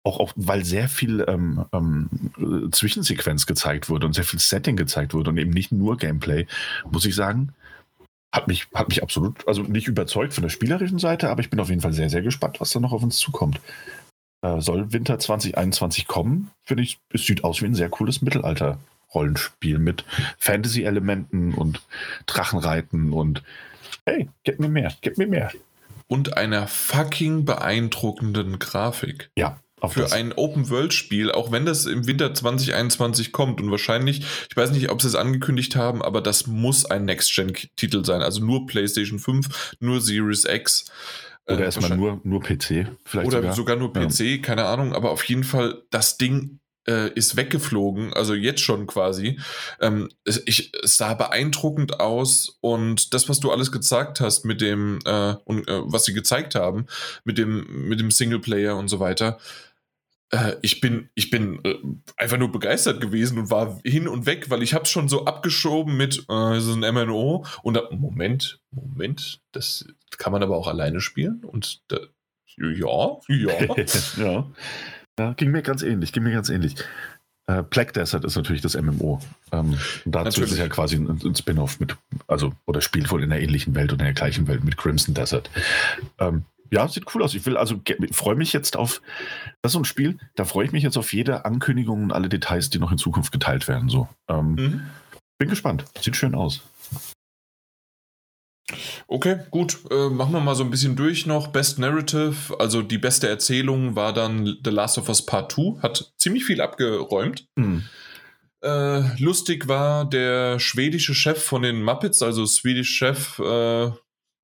auch, 0.09 0.21
auch 0.21 0.33
weil 0.37 0.65
sehr 0.65 0.89
viel 0.89 1.25
ähm, 1.29 1.65
ähm, 1.73 2.09
äh, 2.39 2.71
Zwischensequenz 2.71 3.47
gezeigt 3.47 3.89
wurde 3.89 4.07
und 4.07 4.15
sehr 4.15 4.25
viel 4.25 4.41
Setting 4.41 4.77
gezeigt 4.77 5.15
wurde 5.15 5.31
und 5.31 5.37
eben 5.37 5.51
nicht 5.51 5.71
nur 5.71 5.97
Gameplay, 5.97 6.47
muss 6.91 7.05
ich 7.05 7.15
sagen, 7.15 7.53
hat 8.33 8.49
mich, 8.49 8.67
hat 8.75 8.89
mich 8.89 9.03
absolut, 9.03 9.47
also 9.47 9.63
nicht 9.63 9.89
überzeugt 9.89 10.35
von 10.35 10.43
der 10.43 10.51
spielerischen 10.51 10.99
Seite, 10.99 11.31
aber 11.31 11.41
ich 11.41 11.51
bin 11.51 11.61
auf 11.61 11.69
jeden 11.69 11.81
Fall 11.81 11.93
sehr, 11.93 12.11
sehr 12.11 12.23
gespannt, 12.23 12.61
was 12.61 12.71
da 12.71 12.81
noch 12.81 12.93
auf 12.93 13.03
uns 13.03 13.19
zukommt. 13.19 13.61
Äh, 14.43 14.61
soll 14.61 14.93
Winter 14.93 15.19
2021 15.19 16.07
kommen, 16.07 16.51
finde 16.65 16.83
ich, 16.83 16.99
es 17.13 17.27
sieht 17.27 17.45
aus 17.45 17.61
wie 17.63 17.67
ein 17.67 17.75
sehr 17.75 17.89
cooles 17.89 18.23
Mittelalter-Rollenspiel 18.23 19.79
mit 19.79 20.05
Fantasy-Elementen 20.39 21.55
und 21.55 21.83
Drachenreiten 22.27 23.13
und 23.13 23.43
hey, 24.07 24.29
gib 24.45 24.61
mir 24.61 24.69
mehr, 24.69 24.95
gib 25.01 25.19
mir 25.19 25.27
mehr. 25.27 25.51
Und 26.07 26.37
einer 26.39 26.67
fucking 26.67 27.45
beeindruckenden 27.45 28.59
Grafik. 28.59 29.31
Ja, 29.37 29.59
auf 29.81 29.95
Für 29.95 30.01
das. 30.01 30.13
ein 30.13 30.33
Open-World-Spiel, 30.33 31.31
auch 31.31 31.53
wenn 31.53 31.67
das 31.67 31.87
im 31.87 32.07
Winter 32.07 32.35
2021 32.35 33.33
kommt 33.33 33.61
und 33.61 33.71
wahrscheinlich, 33.71 34.21
ich 34.51 34.57
weiß 34.57 34.71
nicht, 34.73 34.91
ob 34.91 35.01
sie 35.01 35.09
es 35.09 35.15
angekündigt 35.15 35.77
haben, 35.77 36.03
aber 36.03 36.21
das 36.21 36.47
muss 36.47 36.85
ein 36.85 37.05
Next-Gen-Titel 37.05 38.05
sein. 38.05 38.23
Also 38.23 38.45
nur 38.45 38.67
PlayStation 38.67 39.19
5, 39.19 39.77
nur 39.81 40.01
Series 40.01 40.45
X. 40.45 40.91
Oder 41.47 41.61
äh, 41.61 41.65
erstmal 41.65 41.97
nur, 41.97 42.21
nur 42.25 42.41
PC, 42.41 42.89
vielleicht 43.05 43.29
Oder 43.29 43.39
sogar. 43.39 43.55
sogar, 43.55 43.77
nur 43.77 43.93
PC, 43.93 44.43
keine 44.43 44.67
Ahnung, 44.67 44.95
aber 44.95 45.11
auf 45.11 45.25
jeden 45.25 45.45
Fall, 45.45 45.83
das 45.91 46.19
Ding 46.19 46.61
äh, 46.89 47.13
ist 47.13 47.37
weggeflogen, 47.37 48.13
also 48.15 48.35
jetzt 48.35 48.61
schon 48.61 48.87
quasi. 48.87 49.39
Ähm, 49.81 50.09
es, 50.25 50.43
ich, 50.47 50.73
es 50.83 50.97
sah 50.97 51.15
beeindruckend 51.15 52.01
aus 52.01 52.59
und 52.61 53.13
das, 53.15 53.29
was 53.29 53.41
du 53.41 53.53
alles 53.53 53.71
gezeigt 53.71 54.21
hast 54.21 54.45
mit 54.45 54.61
dem, 54.61 54.99
äh, 55.05 55.35
und 55.45 55.69
äh, 55.69 55.81
was 55.85 56.05
sie 56.07 56.15
gezeigt 56.15 56.55
haben, 56.55 56.87
mit 57.25 57.39
dem, 57.39 57.89
mit 57.89 58.01
dem 58.01 58.11
Singleplayer 58.11 58.77
und 58.77 58.89
so 58.89 59.01
weiter, 59.01 59.39
äh, 60.31 60.57
ich 60.63 60.81
bin, 60.81 61.09
ich 61.15 61.31
bin 61.31 61.65
äh, 61.65 61.77
einfach 62.17 62.39
nur 62.39 62.53
begeistert 62.53 63.01
gewesen 63.01 63.39
und 63.39 63.51
war 63.51 63.81
hin 63.85 64.09
und 64.09 64.27
weg, 64.27 64.51
weil 64.51 64.63
ich 64.63 64.75
habe 64.75 64.85
es 64.85 64.91
schon 64.91 65.09
so 65.09 65.25
abgeschoben 65.25 65.97
mit, 65.97 66.25
äh, 66.29 66.57
es 66.57 66.67
ist 66.67 66.75
ein 66.75 66.95
MNO 66.95 67.45
und 67.63 67.75
da, 67.75 67.89
Moment, 67.91 68.61
Moment, 68.71 69.41
das 69.53 69.87
kann 70.19 70.33
man 70.33 70.43
aber 70.43 70.57
auch 70.57 70.67
alleine 70.67 71.01
spielen 71.01 71.45
und 71.45 71.83
da, 71.89 71.99
ja, 72.57 72.69
ja. 73.29 73.59
ja. 74.19 74.51
ja, 75.19 75.33
ging 75.35 75.51
mir 75.51 75.63
ganz 75.63 75.83
ähnlich, 75.83 76.13
ging 76.13 76.25
mir 76.25 76.33
ganz 76.33 76.49
ähnlich. 76.51 76.75
Äh, 77.47 77.63
Black 77.63 77.95
Desert 77.95 78.25
ist 78.25 78.37
natürlich 78.37 78.61
das 78.61 78.77
MMO. 78.77 79.21
Ähm, 79.53 79.79
und 80.05 80.15
dazu 80.15 80.43
ist 80.43 80.53
es 80.53 80.59
Natürlich. 80.59 80.59
ja 80.59 80.69
quasi 80.69 80.97
ein, 80.97 81.09
ein 81.09 81.35
Spin-off 81.35 81.81
mit, 81.81 81.97
also, 82.27 82.53
oder 82.67 82.83
spielt 82.83 83.11
wohl 83.11 83.23
in 83.23 83.31
der 83.31 83.41
ähnlichen 83.41 83.75
Welt 83.75 83.93
oder 83.93 84.01
in 84.01 84.07
der 84.07 84.15
gleichen 84.15 84.47
Welt 84.49 84.65
mit 84.65 84.77
Crimson 84.77 85.15
Desert. 85.15 85.49
Ähm, 86.19 86.45
ja, 86.71 86.89
sieht 86.89 87.15
cool 87.15 87.23
aus. 87.23 87.35
Ich 87.35 87.47
will 87.47 87.57
also, 87.57 87.81
freue 88.13 88.37
mich 88.37 88.53
jetzt 88.53 88.77
auf, 88.77 89.01
das 89.63 89.71
ist 89.71 89.75
so 89.75 89.81
ein 89.81 89.85
Spiel, 89.85 90.19
da 90.35 90.45
freue 90.45 90.67
ich 90.67 90.73
mich 90.73 90.83
jetzt 90.83 90.97
auf 90.97 91.13
jede 91.13 91.45
Ankündigung 91.45 92.03
und 92.03 92.13
alle 92.13 92.29
Details, 92.29 92.71
die 92.71 92.79
noch 92.79 92.93
in 92.93 92.99
Zukunft 92.99 93.33
geteilt 93.33 93.69
werden. 93.69 93.89
So. 93.89 94.09
Ähm, 94.29 94.55
Mhm. 94.55 94.83
Bin 95.39 95.49
gespannt. 95.49 95.85
Sieht 96.01 96.17
schön 96.17 96.35
aus. 96.35 96.63
Okay, 99.07 99.39
gut. 99.51 99.79
Äh, 99.91 100.11
machen 100.11 100.33
wir 100.33 100.41
mal 100.41 100.55
so 100.55 100.65
ein 100.65 100.71
bisschen 100.71 100.97
durch 100.97 101.27
noch. 101.27 101.47
Best 101.49 101.79
Narrative, 101.79 102.59
also 102.59 102.83
die 102.83 102.99
beste 102.99 103.29
Erzählung 103.29 103.97
war 103.97 104.13
dann 104.13 104.59
The 104.63 104.71
Last 104.71 104.99
of 104.99 105.09
Us 105.09 105.25
Part 105.25 105.53
2. 105.53 105.81
Hat 105.81 106.13
ziemlich 106.19 106.45
viel 106.45 106.61
abgeräumt. 106.61 107.47
Hm. 107.59 107.85
Äh, 108.63 109.17
lustig 109.23 109.69
war 109.69 110.05
der 110.05 110.59
schwedische 110.59 111.15
Chef 111.15 111.43
von 111.43 111.63
den 111.63 111.83
Muppets, 111.83 112.21
also 112.23 112.45
Swedish 112.45 112.91
Chef, 112.91 113.39
äh, 113.39 113.91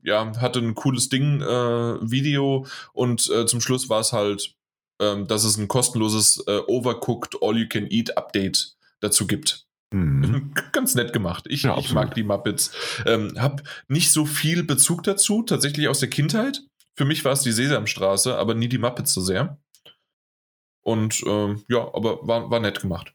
ja, 0.04 0.30
hatte 0.40 0.60
ein 0.60 0.74
cooles 0.74 1.08
Ding, 1.08 1.40
äh, 1.40 2.10
Video 2.10 2.66
und 2.92 3.28
äh, 3.30 3.46
zum 3.46 3.60
Schluss 3.60 3.88
war 3.88 4.00
es 4.00 4.12
halt, 4.12 4.54
ähm, 5.00 5.26
dass 5.26 5.44
es 5.44 5.56
ein 5.56 5.66
kostenloses 5.66 6.44
äh, 6.46 6.60
Overcooked 6.66 7.42
All-You-Can-Eat 7.42 8.16
Update 8.16 8.76
dazu 9.00 9.26
gibt. 9.26 9.66
Hm. 9.92 10.52
Ganz 10.72 10.94
nett 10.94 11.12
gemacht. 11.12 11.46
Ich, 11.48 11.62
Ja, 11.62 11.78
ich 11.78 11.92
mag 11.92 12.14
die 12.14 12.22
Muppets. 12.22 12.72
Ähm, 13.06 13.32
hab 13.38 13.62
nicht 13.88 14.12
so 14.12 14.26
viel 14.26 14.62
Bezug 14.62 15.02
dazu, 15.02 15.42
tatsächlich 15.42 15.88
aus 15.88 16.00
der 16.00 16.10
Kindheit. 16.10 16.62
Für 16.96 17.04
mich 17.04 17.24
war 17.24 17.32
es 17.32 17.40
die 17.40 17.52
Sesamstraße, 17.52 18.36
aber 18.36 18.54
nie 18.54 18.68
die 18.68 18.78
Muppets 18.78 19.12
so 19.14 19.20
sehr. 19.20 19.58
Und 20.82 21.22
ähm, 21.26 21.64
ja, 21.68 21.80
aber 21.94 22.26
war, 22.26 22.50
war 22.50 22.60
nett 22.60 22.80
gemacht. 22.80 23.13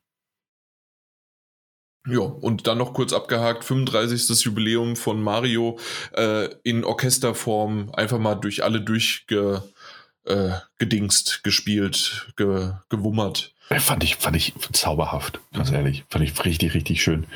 Ja, 2.07 2.21
und 2.21 2.65
dann 2.67 2.77
noch 2.77 2.93
kurz 2.93 3.13
abgehakt, 3.13 3.63
35. 3.63 4.43
Jubiläum 4.43 4.95
von 4.95 5.21
Mario 5.21 5.77
äh, 6.15 6.49
in 6.63 6.83
Orchesterform, 6.83 7.91
einfach 7.93 8.19
mal 8.19 8.35
durch 8.35 8.63
alle 8.63 8.81
durchge, 8.81 9.63
äh, 10.25 10.49
äh, 10.49 11.07
gespielt, 11.43 12.31
ge, 12.35 12.71
gewummert. 12.89 13.53
Fand 13.77 14.03
ich, 14.03 14.15
fand 14.15 14.35
ich 14.35 14.53
zauberhaft, 14.71 15.39
ganz 15.53 15.71
ehrlich. 15.71 16.03
Fand 16.09 16.23
ich 16.23 16.43
richtig, 16.43 16.73
richtig 16.73 17.03
schön. 17.03 17.27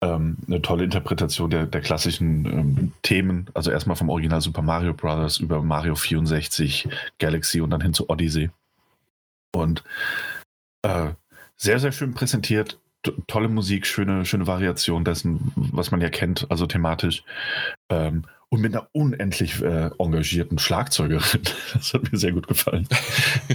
Ähm, 0.00 0.36
eine 0.46 0.62
tolle 0.62 0.84
Interpretation 0.84 1.50
der, 1.50 1.66
der 1.66 1.80
klassischen 1.80 2.44
ähm, 2.46 2.92
Themen. 3.02 3.48
Also 3.54 3.70
erstmal 3.70 3.96
vom 3.96 4.08
Original 4.10 4.40
Super 4.40 4.62
Mario 4.62 4.94
Bros. 4.94 5.38
über 5.38 5.62
Mario 5.62 5.94
64, 5.94 6.88
Galaxy 7.18 7.60
und 7.60 7.70
dann 7.70 7.80
hin 7.80 7.94
zu 7.94 8.08
Odyssey. 8.08 8.50
Und 9.52 9.84
äh, 10.82 11.10
sehr, 11.56 11.78
sehr 11.78 11.92
schön 11.92 12.14
präsentiert. 12.14 12.78
Tolle 13.26 13.48
Musik, 13.48 13.86
schöne, 13.86 14.24
schöne 14.24 14.46
Variation 14.46 15.04
dessen, 15.04 15.52
was 15.54 15.90
man 15.90 16.00
ja 16.00 16.10
kennt, 16.10 16.46
also 16.50 16.66
thematisch. 16.66 17.22
Ähm, 17.88 18.24
und 18.50 18.60
mit 18.60 18.74
einer 18.74 18.88
unendlich 18.92 19.60
äh, 19.62 19.90
engagierten 19.98 20.58
Schlagzeugerin. 20.58 21.42
Das 21.74 21.92
hat 21.94 22.10
mir 22.10 22.18
sehr 22.18 22.32
gut 22.32 22.48
gefallen. 22.48 22.88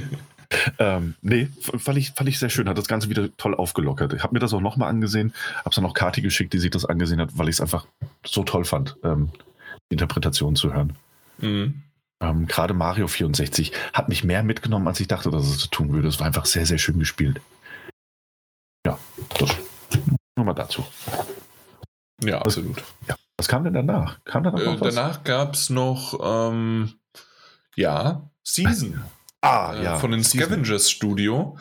ähm, 0.79 1.15
nee, 1.21 1.49
fand 1.59 1.97
ich, 1.97 2.11
fand 2.11 2.29
ich 2.29 2.39
sehr 2.39 2.49
schön. 2.49 2.69
Hat 2.69 2.77
das 2.77 2.87
Ganze 2.87 3.09
wieder 3.09 3.35
toll 3.37 3.55
aufgelockert. 3.55 4.13
Ich 4.13 4.23
habe 4.23 4.33
mir 4.33 4.39
das 4.39 4.53
auch 4.53 4.61
nochmal 4.61 4.89
angesehen. 4.89 5.33
Habe 5.57 5.69
es 5.69 5.75
dann 5.75 5.85
auch 5.85 5.95
Kati 5.95 6.21
geschickt, 6.21 6.53
die 6.53 6.59
sich 6.59 6.69
das 6.69 6.85
angesehen 6.85 7.19
hat, 7.19 7.37
weil 7.37 7.49
ich 7.49 7.55
es 7.55 7.61
einfach 7.61 7.85
so 8.25 8.43
toll 8.43 8.65
fand, 8.65 8.95
ähm, 9.03 9.29
die 9.89 9.95
Interpretation 9.95 10.55
zu 10.55 10.73
hören. 10.73 10.95
Mhm. 11.39 11.81
Ähm, 12.21 12.47
Gerade 12.47 12.73
Mario 12.73 13.07
64 13.07 13.71
hat 13.93 14.09
mich 14.09 14.23
mehr 14.23 14.43
mitgenommen, 14.43 14.87
als 14.87 14.99
ich 14.99 15.07
dachte, 15.07 15.31
dass 15.31 15.47
es 15.47 15.69
tun 15.69 15.91
würde. 15.91 16.07
Es 16.07 16.19
war 16.19 16.27
einfach 16.27 16.45
sehr, 16.45 16.65
sehr 16.65 16.77
schön 16.77 16.99
gespielt. 16.99 17.41
Ja, 18.85 18.99
das 19.39 19.49
nur 20.35 20.45
mal 20.45 20.53
dazu. 20.53 20.85
Ja, 22.23 22.39
absolut. 22.39 22.83
Ja. 23.07 23.15
Was 23.37 23.47
kam 23.47 23.63
denn 23.63 23.73
danach? 23.73 24.23
Kam 24.25 24.43
danach, 24.43 24.59
äh, 24.59 24.77
danach 24.79 25.23
gab 25.23 25.55
es 25.55 25.69
noch, 25.69 26.19
ähm, 26.23 26.93
ja, 27.75 28.29
Season. 28.43 29.03
Ah, 29.41 29.73
äh, 29.75 29.83
ja. 29.83 29.99
Von 29.99 30.11
den 30.11 30.23
Scavengers 30.23 30.89
Studio. 30.89 31.57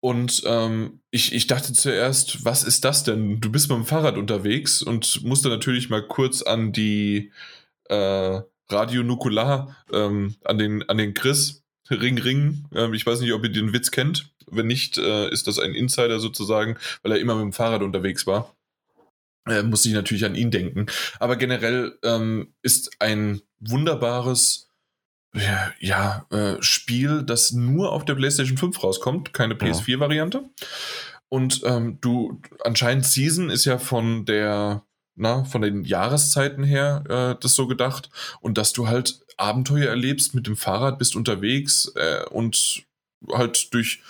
Und 0.00 0.42
ähm, 0.46 1.00
ich, 1.10 1.32
ich 1.32 1.46
dachte 1.46 1.72
zuerst, 1.72 2.44
was 2.44 2.64
ist 2.64 2.84
das 2.84 3.04
denn? 3.04 3.40
Du 3.40 3.50
bist 3.50 3.68
mit 3.68 3.78
dem 3.78 3.86
Fahrrad 3.86 4.16
unterwegs 4.16 4.82
und 4.82 5.22
musste 5.22 5.48
natürlich 5.48 5.90
mal 5.90 6.06
kurz 6.06 6.42
an 6.42 6.72
die 6.72 7.32
äh, 7.84 8.40
Radio 8.68 9.02
Nukular, 9.04 9.76
ähm, 9.92 10.34
an, 10.44 10.58
den, 10.58 10.88
an 10.88 10.98
den 10.98 11.14
Chris 11.14 11.62
Ring 11.88 12.18
Ring. 12.18 12.64
Ähm, 12.74 12.94
ich 12.94 13.06
weiß 13.06 13.20
nicht, 13.20 13.32
ob 13.32 13.44
ihr 13.44 13.52
den 13.52 13.72
Witz 13.72 13.90
kennt. 13.90 14.31
Wenn 14.52 14.66
nicht, 14.66 14.98
äh, 14.98 15.30
ist 15.30 15.46
das 15.46 15.58
ein 15.58 15.74
Insider 15.74 16.20
sozusagen, 16.20 16.76
weil 17.02 17.12
er 17.12 17.18
immer 17.18 17.34
mit 17.34 17.44
dem 17.44 17.52
Fahrrad 17.52 17.82
unterwegs 17.82 18.26
war. 18.26 18.54
Äh, 19.48 19.62
muss 19.62 19.84
ich 19.84 19.92
natürlich 19.92 20.24
an 20.24 20.34
ihn 20.34 20.50
denken. 20.50 20.86
Aber 21.18 21.36
generell 21.36 21.98
ähm, 22.04 22.54
ist 22.62 22.90
ein 23.00 23.42
wunderbares 23.58 24.68
ja, 25.34 25.72
ja 25.80 26.26
äh, 26.30 26.56
Spiel, 26.60 27.22
das 27.22 27.52
nur 27.52 27.92
auf 27.92 28.04
der 28.04 28.14
PlayStation 28.14 28.58
5 28.58 28.82
rauskommt, 28.82 29.32
keine 29.32 29.54
PS4-Variante. 29.54 30.44
Und 31.28 31.62
ähm, 31.64 31.98
du, 32.00 32.42
anscheinend 32.62 33.06
Season 33.06 33.48
ist 33.48 33.64
ja 33.64 33.78
von 33.78 34.26
der, 34.26 34.84
na, 35.14 35.44
von 35.44 35.62
den 35.62 35.84
Jahreszeiten 35.84 36.62
her 36.62 37.04
äh, 37.08 37.42
das 37.42 37.54
so 37.54 37.66
gedacht. 37.66 38.10
Und 38.40 38.58
dass 38.58 38.74
du 38.74 38.88
halt 38.88 39.20
Abenteuer 39.38 39.88
erlebst 39.88 40.34
mit 40.34 40.46
dem 40.46 40.56
Fahrrad, 40.56 40.98
bist 40.98 41.16
unterwegs 41.16 41.90
äh, 41.96 42.26
und 42.28 42.84
halt 43.32 43.72
durch, 43.72 44.02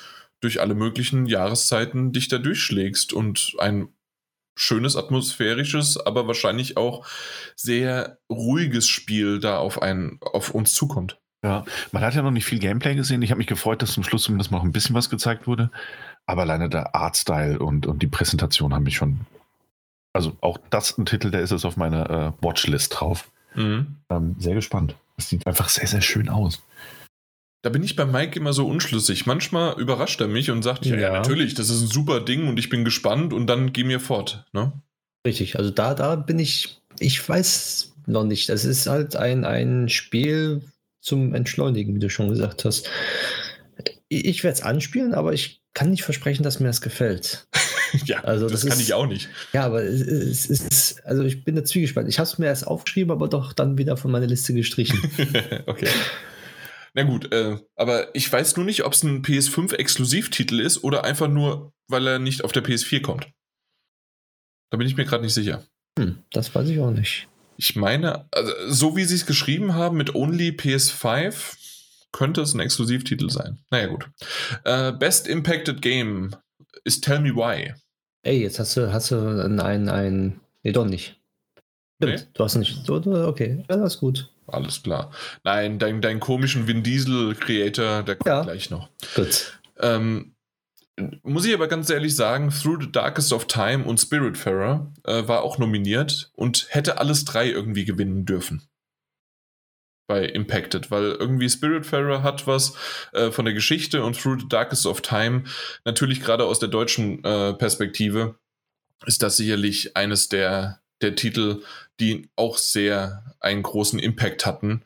durch 0.43 0.61
alle 0.61 0.75
möglichen 0.75 1.27
Jahreszeiten 1.27 2.13
dich 2.13 2.29
da 2.29 2.39
durchschlägst 2.39 3.13
und 3.13 3.55
ein 3.59 3.89
schönes, 4.55 4.97
atmosphärisches, 4.97 5.99
aber 5.99 6.27
wahrscheinlich 6.27 6.77
auch 6.77 7.07
sehr 7.57 8.19
ruhiges 8.31 8.87
Spiel 8.89 9.41
da 9.41 9.59
auf, 9.59 9.81
einen, 9.81 10.19
auf 10.21 10.51
uns 10.51 10.75
zukommt. 10.75 11.19
Ja, 11.45 11.65
man 11.91 12.03
hat 12.05 12.15
ja 12.15 12.23
noch 12.23 12.31
nicht 12.31 12.45
viel 12.45 12.61
Gameplay 12.61 12.95
gesehen. 12.95 13.23
Ich 13.23 13.31
habe 13.31 13.39
mich 13.39 13.49
gefreut, 13.49 13.83
dass 13.83 13.93
zum 13.93 14.05
Schluss 14.05 14.25
zumindest 14.25 14.53
noch 14.53 14.63
ein 14.63 14.73
bisschen 14.73 14.95
was 14.95 15.11
gezeigt 15.11 15.47
wurde. 15.47 15.71
Aber 16.27 16.43
alleine 16.43 16.69
der 16.69 16.95
Artstyle 16.95 17.59
und, 17.59 17.87
und 17.87 18.01
die 18.03 18.07
Präsentation 18.07 18.73
haben 18.73 18.85
mich 18.85 18.97
schon. 18.97 19.21
Also 20.13 20.37
auch 20.41 20.59
das 20.71 20.97
ein 20.99 21.07
Titel, 21.07 21.31
der 21.31 21.41
ist 21.41 21.51
jetzt 21.51 21.65
auf 21.65 21.77
meiner 21.77 22.11
äh, 22.11 22.45
Watchlist 22.45 23.01
drauf. 23.01 23.31
Mhm. 23.55 23.97
Ähm, 24.09 24.37
sehr 24.39 24.55
gespannt. 24.55 24.95
Es 25.17 25.29
sieht 25.29 25.47
einfach 25.47 25.69
sehr, 25.69 25.89
sehr 25.89 26.01
schön 26.01 26.29
aus. 26.29 26.63
Da 27.63 27.71
bin 27.71 27.85
ich 27.85 27.95
bei 27.95 28.05
Mike 28.05 28.39
immer 28.39 28.53
so 28.53 28.67
unschlüssig. 28.67 29.25
Manchmal 29.27 29.81
überrascht 29.81 30.21
er 30.21 30.27
mich 30.27 30.51
und 30.51 30.63
sagt, 30.63 30.85
ja, 30.85 30.97
ja 30.97 31.13
natürlich, 31.13 31.55
das 31.55 31.71
ist 31.71 31.81
ein 31.81 31.87
super 31.87 32.21
Ding 32.21 32.49
und 32.49 32.59
ich 32.59 32.69
bin 32.69 32.85
gespannt 32.85 33.33
und 33.33 33.47
dann 33.47 33.73
geh 33.73 33.85
mir 33.85 34.01
fort. 34.01 34.45
Ne? 34.53 34.73
Richtig, 35.25 35.57
also 35.57 35.71
da, 35.71 35.95
da 35.95 36.17
bin 36.17 36.41
ich, 36.41 36.81
ich 36.99 37.27
weiß 37.27 37.95
noch 38.07 38.25
nicht. 38.25 38.49
Das 38.49 38.65
ist 38.65 38.89
halt 38.89 39.15
ein, 39.15 39.45
ein 39.45 39.89
Spiel 39.89 40.63
zum 41.01 41.35
Entschleunigen, 41.35 41.95
wie 41.95 42.01
du 42.01 42.11
schon 42.11 42.29
gesagt 42.29 42.65
hast. 42.65 42.91
Ich 44.09 44.43
werde 44.43 44.59
es 44.59 44.63
anspielen, 44.63 45.15
aber 45.15 45.33
ich 45.33 45.63
kann 45.73 45.91
nicht 45.91 46.03
versprechen, 46.03 46.43
dass 46.43 46.59
mir 46.59 46.67
das 46.67 46.81
gefällt. 46.81 47.47
ja, 48.07 48.25
also 48.25 48.49
das, 48.49 48.63
das 48.63 48.71
kann 48.71 48.79
ist, 48.81 48.85
ich 48.85 48.95
auch 48.95 49.07
nicht. 49.07 49.29
Ja, 49.53 49.65
aber 49.65 49.85
es, 49.85 50.47
ist, 50.47 51.01
also 51.07 51.23
ich 51.23 51.45
bin 51.45 51.55
da 51.55 51.65
zwiegespalten. 51.65 52.11
Ich 52.11 52.19
habe 52.19 52.29
es 52.29 52.39
mir 52.39 52.47
erst 52.47 52.67
aufgeschrieben, 52.67 53.13
aber 53.13 53.29
doch 53.29 53.53
dann 53.53 53.79
wieder 53.79 53.97
von 53.97 54.11
meiner 54.11 54.27
Liste 54.27 54.53
gestrichen. 54.53 54.99
okay. 55.67 55.89
Na 56.95 57.05
gut, 57.05 57.33
äh, 57.33 57.59
aber 57.75 58.15
ich 58.15 58.31
weiß 58.31 58.57
nur 58.57 58.67
nicht, 58.67 58.85
ob 58.85 58.93
es 58.93 59.03
ein 59.03 59.23
PS5-Exklusivtitel 59.23 60.61
ist 60.61 60.85
oder 60.85 61.05
einfach 61.05 61.29
nur, 61.29 61.73
weil 61.89 62.07
er 62.07 62.19
nicht 62.19 62.45
auf 62.45 62.53
der 62.53 62.63
PS4 62.63 63.01
kommt. 63.01 63.29
Da 64.71 64.77
bin 64.77 64.87
ich 64.87 64.97
mir 64.97 65.05
gerade 65.05 65.25
nicht 65.25 65.35
sicher. 65.35 65.65
Hm, 65.99 66.19
das 66.33 66.55
weiß 66.55 66.69
ich 66.69 66.81
auch 66.81 66.91
nicht. 66.91 67.29
Ich 67.57 67.77
meine, 67.77 68.27
also, 68.31 68.53
so 68.69 68.97
wie 68.97 69.05
sie 69.05 69.15
es 69.15 69.27
geschrieben 69.27 69.75
haben 69.75 69.97
mit 69.97 70.15
Only 70.15 70.51
PS5, 70.51 71.57
könnte 72.13 72.43
es 72.43 72.55
ein 72.55 72.61
Exklusivtitel 72.61 73.31
sein. 73.31 73.59
Naja, 73.71 73.87
gut. 73.87 74.11
Äh, 74.65 74.93
Best 74.93 75.27
Impacted 75.27 75.81
Game 75.81 76.37
ist 76.85 77.05
Tell 77.05 77.21
Me 77.21 77.35
Why. 77.35 77.75
Ey, 78.23 78.43
jetzt 78.43 78.59
hast 78.59 78.77
du, 78.77 78.93
hast 78.93 79.11
du 79.11 79.17
ein, 79.17 79.61
ein, 79.61 79.89
ein 79.89 80.41
nee, 80.63 80.73
doch 80.73 80.85
nicht. 80.85 81.21
Stimmt, 81.97 82.21
nee? 82.21 82.29
du 82.35 82.45
hast 82.45 82.57
nicht, 82.57 82.89
okay, 82.89 83.65
ist 83.69 83.99
gut. 83.99 84.32
Alles 84.53 84.83
klar. 84.83 85.11
Nein, 85.45 85.79
dein, 85.79 86.01
dein 86.01 86.21
komischen 86.21 86.67
Vin 86.67 86.83
Diesel 86.83 87.35
Creator, 87.35 88.03
der 88.03 88.17
kommt 88.17 88.29
ja. 88.29 88.43
gleich 88.43 88.71
noch. 88.71 88.89
Gut. 89.15 89.59
Ähm, 89.79 90.35
muss 91.23 91.47
ich 91.47 91.55
aber 91.55 91.69
ganz 91.69 91.89
ehrlich 91.89 92.15
sagen, 92.15 92.51
Through 92.51 92.83
the 92.83 92.93
Darkest 92.93 93.33
of 93.33 93.47
Time 93.47 93.85
und 93.85 93.99
Spiritfarer 93.99 94.93
äh, 95.05 95.27
war 95.27 95.43
auch 95.43 95.59
nominiert 95.59 96.31
und 96.35 96.67
hätte 96.69 96.99
alles 96.99 97.25
drei 97.25 97.49
irgendwie 97.49 97.85
gewinnen 97.85 98.27
dürfen. 98.27 98.69
Bei 100.07 100.27
Impacted, 100.27 100.91
weil 100.91 101.13
irgendwie 101.13 101.49
Spiritfarer 101.49 102.23
hat 102.23 102.47
was 102.47 102.75
äh, 103.13 103.31
von 103.31 103.47
der 103.47 103.55
Geschichte 103.55 104.05
und 104.05 104.21
Through 104.21 104.41
the 104.41 104.49
Darkest 104.49 104.87
of 104.87 105.01
Time, 105.01 105.45
natürlich 105.85 106.21
gerade 106.21 106.45
aus 106.45 106.59
der 106.59 106.69
deutschen 106.69 107.25
äh, 107.25 107.55
Perspektive, 107.55 108.35
ist 109.07 109.23
das 109.23 109.39
sicherlich 109.39 109.97
eines 109.97 110.29
der, 110.29 110.82
der 111.03 111.15
Titel, 111.15 111.63
die 112.01 112.29
auch 112.37 112.57
sehr 112.57 113.37
einen 113.41 113.63
großen 113.63 113.99
Impact 113.99 114.47
hatten. 114.47 114.83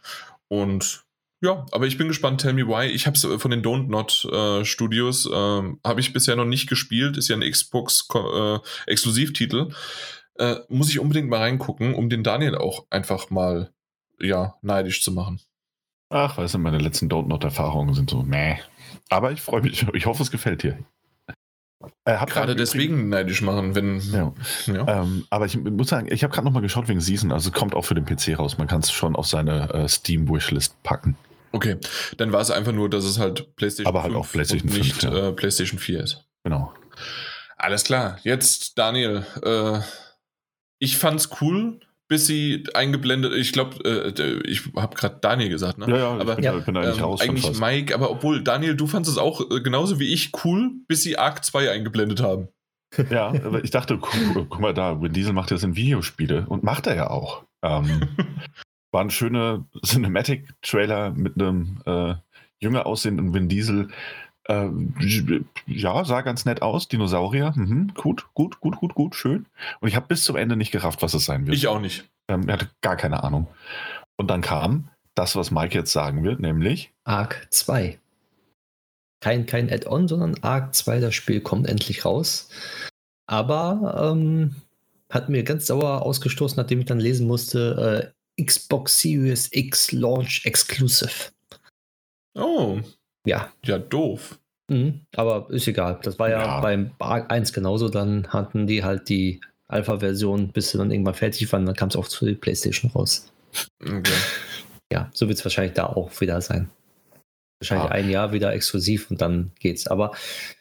Und 0.49 1.07
ja, 1.43 1.67
aber 1.71 1.87
ich 1.87 1.99
bin 1.99 2.09
gespannt. 2.09 2.41
Tell 2.41 2.55
me 2.55 2.67
why. 2.67 2.87
Ich 2.87 3.07
habe 3.07 3.17
es 3.17 3.25
äh, 3.25 3.39
von 3.39 3.51
den 3.51 3.63
Don't 3.63 3.89
Not 3.89 4.25
äh, 4.33 4.65
Studios, 4.65 5.27
äh, 5.27 5.31
habe 5.33 6.01
ich 6.01 6.13
bisher 6.13 6.37
noch 6.37 6.47
nicht 6.47 6.69
gespielt. 6.69 7.17
Ist 7.17 7.29
ja 7.29 7.37
ein 7.37 7.49
Xbox 7.49 8.09
äh. 8.15 8.59
Äh, 10.39 10.57
muss 10.69 10.91
ich 10.91 10.99
unbedingt 10.99 11.29
mal 11.29 11.41
reingucken, 11.41 11.95
um 11.95 12.09
den 12.11 12.23
Daniel 12.23 12.57
auch 12.57 12.87
einfach 12.91 13.31
mal 13.31 13.71
ja 14.19 14.55
neidisch 14.63 15.03
zu 15.03 15.13
machen. 15.13 15.41
Ach, 16.09 16.37
weißt 16.39 16.55
du, 16.55 16.59
meine 16.59 16.79
letzten 16.79 17.09
Don't 17.09 17.27
Not 17.27 17.45
Erfahrungen 17.45 17.95
sind 17.95 18.11
so, 18.11 18.23
meh. 18.23 18.59
Aber 19.09 19.33
ich 19.33 19.41
freue 19.41 19.63
mich. 19.63 19.87
Ich 19.95 20.07
hoffe, 20.07 20.23
es 20.23 20.31
gefällt 20.31 20.63
dir. 20.63 20.79
Äh, 22.05 22.25
gerade 22.27 22.57
deswegen 22.57 23.09
neidisch 23.09 23.43
machen, 23.43 23.75
wenn. 23.75 24.01
Ja. 24.13 24.33
ja. 24.67 25.03
Ähm, 25.03 25.27
aber 25.31 25.47
ich 25.47 25.59
muss 25.59 25.89
sagen, 25.89 26.09
ich 26.11 26.23
habe 26.25 26.33
gerade 26.33 26.47
nochmal 26.47 26.63
geschaut 26.63 26.89
wegen 26.89 27.01
Season. 27.01 27.33
Also 27.33 27.51
kommt 27.51 27.75
auch 27.75 27.85
für 27.85 27.95
den 27.95 28.05
PC 28.05 28.39
raus. 28.39 28.59
Man 28.59 28.67
kann 28.67 28.81
es 28.81 28.91
schon 28.91 29.15
auf 29.15 29.27
seine 29.27 29.73
äh, 29.73 29.89
Steam 29.89 30.29
Wishlist 30.29 30.83
packen. 30.83 31.17
Okay, 31.53 31.77
dann 32.17 32.33
war 32.33 32.41
es 32.41 32.51
einfach 32.51 32.73
nur, 32.73 32.91
dass 32.91 33.05
es 33.05 33.19
halt 33.19 33.57
PlayStation 33.57 33.87
aber 33.87 34.03
halt 34.03 34.15
auch 34.15 34.29
PlayStation 34.31 34.71
und 34.71 34.79
nicht 34.79 35.01
5, 35.01 35.15
ja. 35.15 35.29
äh, 35.29 35.33
PlayStation 35.33 35.79
4 35.79 36.01
ist. 36.01 36.25
Genau. 36.45 36.73
Alles 37.57 37.85
klar. 37.85 38.19
Jetzt 38.23 38.79
Daniel. 38.79 39.27
Äh, 39.43 39.81
ich 40.79 40.99
fand's 40.99 41.31
cool, 41.41 41.81
bis 42.09 42.27
sie 42.27 42.65
eingeblendet, 42.75 43.33
ich 43.35 43.53
glaube, 43.53 43.85
äh, 43.85 44.49
ich 44.49 44.63
habe 44.77 44.95
gerade 44.95 45.19
Daniel 45.21 45.49
gesagt, 45.49 45.79
ne? 45.79 45.87
Ja, 45.89 45.97
ja, 45.97 46.11
aber 46.11 46.31
ich 46.31 46.37
bin, 46.37 46.45
ja. 46.45 46.53
bin 46.53 46.77
eigentlich 46.77 46.99
ähm, 46.99 47.05
raus. 47.05 47.21
Eigentlich 47.21 47.59
Mike, 47.59 47.95
aber 47.95 48.11
obwohl, 48.11 48.43
Daniel, 48.43 48.77
du 48.77 48.87
fandest 48.87 49.17
es 49.17 49.19
auch 49.19 49.41
äh, 49.51 49.61
genauso 49.61 49.99
wie 49.99 50.13
ich 50.13 50.33
cool, 50.45 50.73
bis 50.87 51.03
sie 51.03 51.19
Arc 51.19 51.45
2 51.45 51.71
eingeblendet 51.71 52.23
haben. 52.23 52.49
Ja, 53.11 53.29
aber 53.29 53.63
ich 53.65 53.71
dachte, 53.71 53.99
guck, 53.99 54.49
guck, 54.49 54.61
mal 54.61 54.73
da, 54.73 55.03
Vin 55.03 55.13
Diesel 55.13 55.33
macht 55.33 55.51
ja 55.51 55.57
in 55.59 55.77
Videospiele 55.77 56.47
und 56.49 56.63
macht 56.63 56.87
er 56.87 56.95
ja 56.95 57.11
auch. 57.11 57.43
Ähm, 57.63 58.03
war 58.93 59.03
ein 59.03 59.11
schöner 59.11 59.67
Cinematic-Trailer 59.85 61.11
mit 61.11 61.35
einem 61.35 61.79
äh, 61.85 62.15
jünger 62.59 62.87
aussehenden 62.87 63.35
Vin 63.35 63.49
Diesel. 63.49 63.89
Äh, 64.49 64.69
ja, 65.67 66.05
sah 66.05 66.21
ganz 66.21 66.45
nett 66.45 66.63
aus. 66.63 66.89
Dinosaurier. 66.89 67.53
Mhm, 67.57 67.93
gut, 67.95 68.27
gut, 68.35 68.61
gut, 68.61 68.77
gut, 68.77 68.95
gut, 68.95 69.15
schön. 69.15 69.47
Und 69.81 69.89
ich 69.89 69.97
habe 69.97 70.07
bis 70.07 70.25
zum 70.25 70.37
Ende 70.37 70.57
nicht 70.57 70.73
gerafft, 70.73 71.03
was 71.03 71.15
es 71.15 71.25
sein 71.25 71.47
wird. 71.47 71.57
Ich 71.57 71.67
auch 71.67 71.81
nicht. 71.81 72.09
Ähm, 72.29 72.49
er 72.49 72.55
hatte 72.55 72.71
gar 72.81 72.97
keine 72.97 73.23
Ahnung. 73.23 73.49
Und 74.17 74.29
dann 74.29 74.41
kam 74.41 74.89
das, 75.15 75.37
was 75.37 75.51
Mike 75.51 75.75
jetzt 75.75 75.93
sagen 75.93 76.23
wird, 76.23 76.41
nämlich 76.41 76.93
Arc 77.05 77.47
2. 77.51 77.99
Kein, 79.21 79.47
kein 79.47 79.71
Add-on, 79.71 80.09
sondern 80.09 80.43
Arc 80.43 80.75
2, 80.75 81.01
das 81.01 81.15
Spiel 81.15 81.41
kommt 81.41 81.69
endlich 81.69 82.05
raus. 82.05 82.51
Aber 83.27 84.13
ähm, 84.13 84.55
hat 85.11 85.29
mir 85.29 85.43
ganz 85.43 85.67
sauer 85.67 86.03
ausgestoßen, 86.03 86.57
nachdem 86.57 86.81
ich 86.81 86.87
dann 86.87 87.01
lesen 87.01 87.27
musste, 87.27 88.13
äh, 88.37 88.45
Xbox 88.45 89.01
Series 89.01 89.49
X 89.53 89.93
Launch 89.93 90.43
Exclusive. 90.45 91.33
Oh, 92.35 92.81
Ja, 93.27 93.49
ja, 93.65 93.79
doof. 93.79 94.39
mhm. 94.71 95.03
aber 95.15 95.47
ist 95.51 95.69
egal. 95.69 95.99
Das 96.03 96.19
war 96.19 96.31
ja, 96.31 96.41
Ja. 96.43 96.61
beim 96.61 96.91
Arc 96.99 97.31
1 97.31 97.53
genauso. 97.53 97.89
Dann 97.89 98.29
hatten 98.29 98.67
die 98.67 98.83
halt 98.85 99.09
die 99.09 99.41
Alpha-Version, 99.69 100.49
bis 100.53 100.71
sie 100.71 100.79
dann 100.79 100.91
irgendwann 100.91 101.15
fertig 101.15 101.53
waren. 101.53 101.67
Dann 101.67 101.75
kam 101.77 101.89
es 101.89 101.97
auch 101.97 102.09
zu 102.09 102.25
der 102.25 102.35
PlayStation 102.35 102.91
raus. 102.93 103.31
Okay. 103.83 104.03
Ja, 104.93 105.11
so 105.13 105.27
wird 105.27 105.37
es 105.37 105.45
wahrscheinlich 105.45 105.75
da 105.75 105.87
auch 105.87 106.13
wieder 106.21 106.41
sein. 106.41 106.71
Wahrscheinlich 107.61 107.91
Ah. 107.91 107.93
ein 107.95 108.09
Jahr 108.09 108.33
wieder 108.33 108.53
exklusiv 108.53 109.11
und 109.11 109.21
dann 109.21 109.51
geht's. 109.59 109.89
Aber 109.89 110.13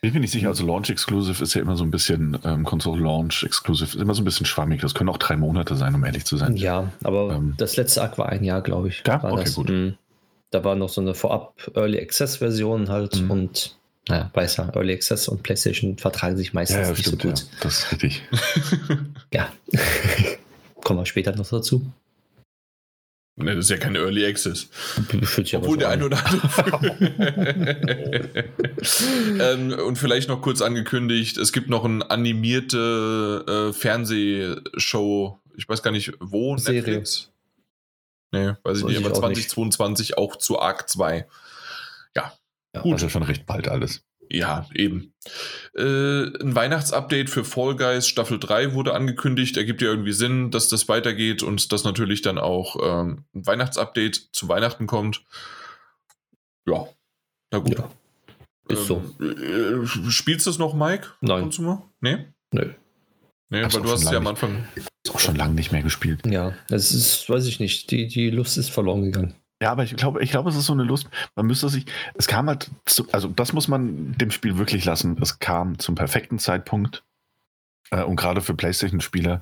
Bin 0.01 0.13
mir 0.13 0.19
nicht 0.21 0.31
sicher, 0.31 0.47
also 0.47 0.65
Launch 0.65 0.89
Exclusive 0.89 1.43
ist 1.43 1.53
ja 1.53 1.61
immer 1.61 1.75
so 1.75 1.83
ein 1.83 1.91
bisschen, 1.91 2.35
ähm, 2.43 2.63
Console 2.63 3.03
Launch 3.03 3.43
Exclusive 3.43 3.89
ist 3.95 4.01
immer 4.01 4.15
so 4.15 4.23
ein 4.23 4.25
bisschen 4.25 4.47
schwammig. 4.47 4.81
Das 4.81 4.95
können 4.95 5.09
auch 5.11 5.17
drei 5.19 5.35
Monate 5.37 5.75
sein, 5.75 5.93
um 5.93 6.03
ehrlich 6.05 6.25
zu 6.25 6.37
sein. 6.37 6.55
ja, 6.57 6.91
aber 7.03 7.35
Ähm. 7.35 7.53
das 7.57 7.75
letzte 7.75 8.01
Arc 8.01 8.17
war 8.17 8.29
ein 8.29 8.43
Jahr, 8.43 8.61
glaube 8.63 8.87
ich. 8.87 9.03
Ja? 9.05 9.23
Okay, 9.23 9.43
das. 9.43 9.53
gut. 9.55 9.69
Mhm. 9.69 9.95
Da 10.55 10.63
war 10.63 10.75
noch 10.75 10.87
so 10.87 11.01
eine 11.01 11.13
vorab 11.13 11.53
Early 11.75 11.99
Access 11.99 12.37
Version 12.37 12.87
halt 12.87 13.19
Mhm. 13.21 13.29
und 13.29 13.75
naja, 14.07 14.31
weiß 14.33 14.55
ja, 14.55 14.71
Early 14.73 14.93
Access 14.93 15.27
und 15.27 15.43
PlayStation 15.43 15.97
vertragen 15.97 16.37
sich 16.37 16.53
meistens 16.53 16.77
Ja, 16.77 16.83
ja, 16.83 16.89
nicht 16.91 17.01
stimmt, 17.01 17.21
so 17.23 17.27
ja. 17.27 17.33
gut. 17.33 17.45
Das 17.59 17.79
ist 17.79 17.91
richtig. 17.91 18.21
Ja. 19.33 19.51
Kommen 20.81 21.01
wir 21.01 21.05
später 21.05 21.35
noch 21.35 21.49
dazu. 21.49 21.85
Ne, 23.35 23.53
das 23.53 23.65
ist 23.65 23.71
ja 23.71 23.75
keine 23.75 23.99
Early 23.99 24.25
Access. 24.25 24.69
Obwohl 24.97 25.73
so 25.73 25.75
der 25.75 25.87
an. 25.89 25.93
eine 25.95 26.05
oder 26.05 26.25
andere. 26.25 26.95
ähm, 29.41 29.73
und 29.85 29.97
vielleicht 29.97 30.29
noch 30.29 30.41
kurz 30.41 30.61
angekündigt: 30.61 31.37
Es 31.37 31.51
gibt 31.51 31.69
noch 31.69 31.83
eine 31.83 32.09
animierte 32.09 33.43
äh, 33.45 33.73
Fernsehshow. 33.73 35.37
Ich 35.57 35.67
weiß 35.67 35.83
gar 35.83 35.91
nicht, 35.91 36.13
wo. 36.21 36.55
Serie. 36.55 36.79
Netflix? 36.81 37.29
Nee, 38.31 38.53
weiß 38.63 38.79
ich 38.79 38.83
nicht, 38.85 38.99
ich 38.99 39.05
aber 39.05 39.15
auch 39.15 39.29
nicht. 39.29 39.49
2022 39.49 40.17
auch 40.17 40.35
zu 40.35 40.59
Arc 40.59 40.89
2. 40.89 41.27
Ja. 42.75 42.81
Gut. 42.81 42.93
Also 42.93 43.09
schon 43.09 43.23
recht 43.23 43.45
bald 43.45 43.67
alles. 43.67 44.03
Ja, 44.29 44.67
eben. 44.73 45.13
Äh, 45.75 45.83
ein 45.83 46.55
Weihnachtsupdate 46.55 47.29
für 47.29 47.45
Fall 47.45 47.75
Guys 47.75 48.07
Staffel 48.07 48.39
3 48.39 48.73
wurde 48.73 48.93
angekündigt. 48.93 49.55
Ergibt 49.55 49.81
ja 49.81 49.89
irgendwie 49.89 50.13
Sinn, 50.13 50.51
dass 50.51 50.67
das 50.67 50.89
weitergeht 50.89 51.43
und 51.43 51.71
dass 51.71 51.83
natürlich 51.83 52.21
dann 52.21 52.37
auch 52.37 52.75
ähm, 52.81 53.25
ein 53.33 53.45
Weihnachtsupdate 53.45 54.29
zu 54.33 54.49
Weihnachten 54.49 54.87
kommt. 54.87 55.23
Ja, 56.67 56.87
na 57.51 57.59
gut. 57.59 57.77
Ja, 57.77 57.89
ist 58.67 58.87
so. 58.87 59.03
Ähm, 59.19 59.83
äh, 59.83 60.11
spielst 60.11 60.47
du 60.47 60.49
es 60.49 60.57
noch, 60.57 60.73
Mike? 60.73 61.09
Nein. 61.21 61.51
Nee? 62.01 62.25
Nö. 62.51 62.65
Nee, 62.65 62.75
Hab's 63.51 63.75
weil 63.75 63.81
auch 63.81 63.85
du 63.85 63.91
hast 63.91 64.03
es 64.03 64.11
ja 64.11 64.17
am 64.17 64.27
Anfang. 64.27 64.65
Ist 64.75 64.89
auch 65.13 65.19
schon 65.19 65.35
lange 65.35 65.53
nicht 65.53 65.71
mehr 65.71 65.83
gespielt. 65.83 66.25
Ja, 66.25 66.53
das 66.67 66.91
ist, 66.91 67.29
weiß 67.29 67.45
ich 67.45 67.59
nicht. 67.59 67.91
Die, 67.91 68.07
die 68.07 68.29
Lust 68.29 68.57
ist 68.57 68.69
verloren 68.69 69.03
gegangen. 69.03 69.35
Ja, 69.61 69.71
aber 69.71 69.83
ich 69.83 69.95
glaube, 69.95 70.21
ich 70.21 70.31
glaube, 70.31 70.49
es 70.49 70.55
ist 70.55 70.65
so 70.65 70.73
eine 70.73 70.83
Lust. 70.83 71.09
Man 71.35 71.45
müsste 71.45 71.69
sich, 71.69 71.85
es 72.15 72.27
kam 72.27 72.47
halt, 72.47 72.69
zu, 72.85 73.07
also 73.11 73.29
das 73.29 73.53
muss 73.53 73.67
man 73.67 74.13
dem 74.17 74.31
Spiel 74.31 74.57
wirklich 74.57 74.83
lassen. 74.83 75.17
Es 75.21 75.39
kam 75.39 75.79
zum 75.79 75.95
perfekten 75.95 76.39
Zeitpunkt 76.39 77.03
äh, 77.91 78.03
und 78.03 78.17
gerade 78.17 78.41
für 78.41 78.53
PlayStation-Spieler 78.53 79.41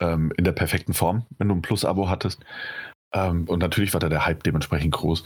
ähm, 0.00 0.32
in 0.36 0.44
der 0.44 0.52
perfekten 0.52 0.94
Form, 0.94 1.26
wenn 1.38 1.48
du 1.48 1.54
ein 1.54 1.62
Plus-Abo 1.62 2.08
hattest. 2.08 2.40
Ähm, 3.12 3.44
und 3.46 3.58
natürlich 3.58 3.92
war 3.92 4.00
da 4.00 4.08
der 4.08 4.24
Hype 4.24 4.42
dementsprechend 4.42 4.92
groß. 4.92 5.24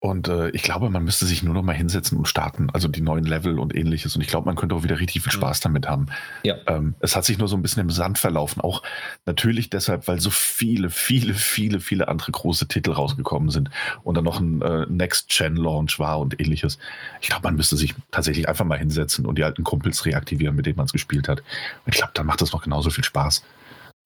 Und 0.00 0.28
äh, 0.28 0.50
ich 0.50 0.62
glaube, 0.62 0.90
man 0.90 1.02
müsste 1.02 1.26
sich 1.26 1.42
nur 1.42 1.54
noch 1.54 1.64
mal 1.64 1.74
hinsetzen 1.74 2.16
und 2.18 2.28
starten, 2.28 2.70
also 2.70 2.86
die 2.86 3.00
neuen 3.00 3.24
Level 3.24 3.58
und 3.58 3.74
ähnliches. 3.74 4.14
Und 4.14 4.22
ich 4.22 4.28
glaube, 4.28 4.46
man 4.46 4.54
könnte 4.54 4.76
auch 4.76 4.84
wieder 4.84 5.00
richtig 5.00 5.22
viel 5.22 5.32
Mhm. 5.32 5.38
Spaß 5.38 5.58
damit 5.60 5.88
haben. 5.88 6.06
Ja. 6.44 6.54
Ähm, 6.68 6.94
es 7.00 7.16
hat 7.16 7.24
sich 7.24 7.36
nur 7.38 7.48
so 7.48 7.56
ein 7.56 7.62
bisschen 7.62 7.82
im 7.82 7.90
Sand 7.90 8.16
verlaufen. 8.16 8.60
Auch 8.60 8.84
natürlich 9.26 9.70
deshalb, 9.70 10.06
weil 10.06 10.20
so 10.20 10.30
viele, 10.30 10.90
viele, 10.90 11.34
viele, 11.34 11.80
viele 11.80 12.06
andere 12.06 12.30
große 12.30 12.68
Titel 12.68 12.92
rausgekommen 12.92 13.50
sind 13.50 13.70
und 14.04 14.14
dann 14.14 14.22
noch 14.22 14.38
ein 14.38 14.62
äh, 14.62 14.86
Next-Gen-Launch 14.88 15.98
war 15.98 16.20
und 16.20 16.38
ähnliches. 16.40 16.78
Ich 17.20 17.28
glaube, 17.28 17.42
man 17.48 17.56
müsste 17.56 17.76
sich 17.76 17.96
tatsächlich 18.12 18.48
einfach 18.48 18.64
mal 18.64 18.78
hinsetzen 18.78 19.26
und 19.26 19.36
die 19.36 19.42
alten 19.42 19.64
Kumpels 19.64 20.06
reaktivieren, 20.06 20.54
mit 20.54 20.66
denen 20.66 20.76
man 20.76 20.86
es 20.86 20.92
gespielt 20.92 21.26
hat. 21.26 21.40
Und 21.40 21.92
ich 21.92 21.96
glaube, 21.96 22.12
dann 22.14 22.26
macht 22.26 22.40
das 22.40 22.52
noch 22.52 22.62
genauso 22.62 22.90
viel 22.90 23.02
Spaß. 23.04 23.42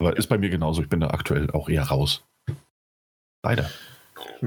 Aber 0.00 0.16
ist 0.16 0.28
bei 0.28 0.38
mir 0.38 0.48
genauso. 0.48 0.80
Ich 0.80 0.88
bin 0.88 1.00
da 1.00 1.08
aktuell 1.08 1.50
auch 1.50 1.68
eher 1.68 1.84
raus. 1.84 2.24
Beide. 3.42 3.70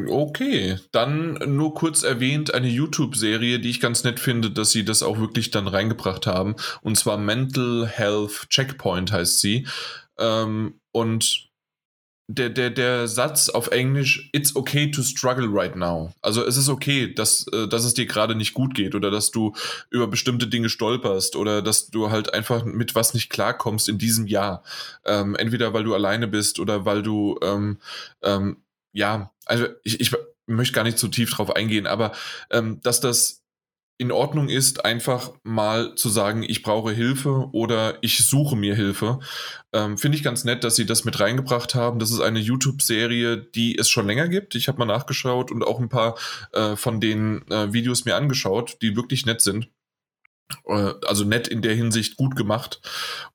Okay, 0.07 0.77
dann 0.91 1.33
nur 1.47 1.73
kurz 1.73 2.03
erwähnt 2.03 2.53
eine 2.53 2.67
YouTube-Serie, 2.67 3.59
die 3.59 3.69
ich 3.69 3.81
ganz 3.81 4.03
nett 4.03 4.19
finde, 4.19 4.51
dass 4.51 4.71
sie 4.71 4.85
das 4.85 5.03
auch 5.03 5.19
wirklich 5.19 5.51
dann 5.51 5.67
reingebracht 5.67 6.27
haben. 6.27 6.55
Und 6.81 6.97
zwar 6.97 7.17
Mental 7.17 7.87
Health 7.87 8.47
Checkpoint 8.49 9.11
heißt 9.11 9.39
sie. 9.39 9.67
Ähm, 10.19 10.79
und 10.91 11.49
der, 12.27 12.49
der, 12.49 12.71
der 12.71 13.07
Satz 13.07 13.49
auf 13.49 13.67
Englisch, 13.67 14.29
it's 14.33 14.55
okay 14.55 14.89
to 14.89 15.03
struggle 15.03 15.47
right 15.47 15.75
now. 15.75 16.11
Also 16.21 16.43
es 16.43 16.57
ist 16.57 16.69
okay, 16.69 17.13
dass, 17.13 17.45
äh, 17.53 17.67
dass 17.67 17.85
es 17.85 17.93
dir 17.93 18.07
gerade 18.07 18.33
nicht 18.35 18.53
gut 18.53 18.73
geht 18.73 18.95
oder 18.95 19.11
dass 19.11 19.29
du 19.29 19.53
über 19.91 20.07
bestimmte 20.07 20.47
Dinge 20.47 20.69
stolperst 20.69 21.35
oder 21.35 21.61
dass 21.61 21.87
du 21.87 22.09
halt 22.09 22.33
einfach 22.33 22.65
mit 22.65 22.95
was 22.95 23.13
nicht 23.13 23.29
klarkommst 23.29 23.89
in 23.89 23.99
diesem 23.99 24.25
Jahr. 24.25 24.63
Ähm, 25.05 25.35
entweder 25.35 25.73
weil 25.73 25.83
du 25.83 25.93
alleine 25.93 26.27
bist 26.27 26.59
oder 26.59 26.85
weil 26.85 27.03
du 27.03 27.37
ähm, 27.43 27.77
ähm, 28.23 28.57
ja, 28.95 29.31
also 29.45 29.67
ich, 29.83 29.99
ich 29.99 30.15
möchte 30.47 30.73
gar 30.73 30.83
nicht 30.83 30.97
zu 30.97 31.09
tief 31.09 31.31
drauf 31.31 31.55
eingehen, 31.55 31.85
aber 31.85 32.13
ähm, 32.49 32.79
dass 32.81 33.01
das 33.01 33.43
in 33.97 34.11
Ordnung 34.11 34.49
ist, 34.49 34.83
einfach 34.83 35.31
mal 35.43 35.95
zu 35.95 36.09
sagen, 36.09 36.43
ich 36.43 36.63
brauche 36.63 36.91
Hilfe 36.91 37.49
oder 37.53 37.97
ich 38.01 38.27
suche 38.27 38.57
mir 38.57 38.75
Hilfe. 38.75 39.19
Ähm, 39.71 39.97
Finde 39.97 40.17
ich 40.17 40.23
ganz 40.23 40.43
nett, 40.43 40.65
dass 40.65 40.75
sie 40.75 40.85
das 40.85 41.05
mit 41.05 41.19
reingebracht 41.19 41.75
haben. 41.75 41.99
Das 41.99 42.11
ist 42.11 42.19
eine 42.19 42.39
YouTube-Serie, 42.39 43.37
die 43.37 43.77
es 43.77 43.89
schon 43.89 44.07
länger 44.07 44.27
gibt. 44.27 44.55
Ich 44.55 44.67
habe 44.67 44.79
mal 44.79 44.85
nachgeschaut 44.85 45.49
und 45.49 45.63
auch 45.63 45.79
ein 45.79 45.87
paar 45.87 46.17
äh, 46.51 46.75
von 46.75 46.99
den 46.99 47.49
äh, 47.49 47.71
Videos 47.71 48.03
mir 48.03 48.17
angeschaut, 48.17 48.77
die 48.81 48.97
wirklich 48.97 49.25
nett 49.25 49.39
sind. 49.41 49.69
Äh, 50.65 50.93
Also 51.05 51.23
nett 51.23 51.47
in 51.47 51.61
der 51.61 51.75
Hinsicht 51.75 52.17
gut 52.17 52.35
gemacht. 52.35 52.81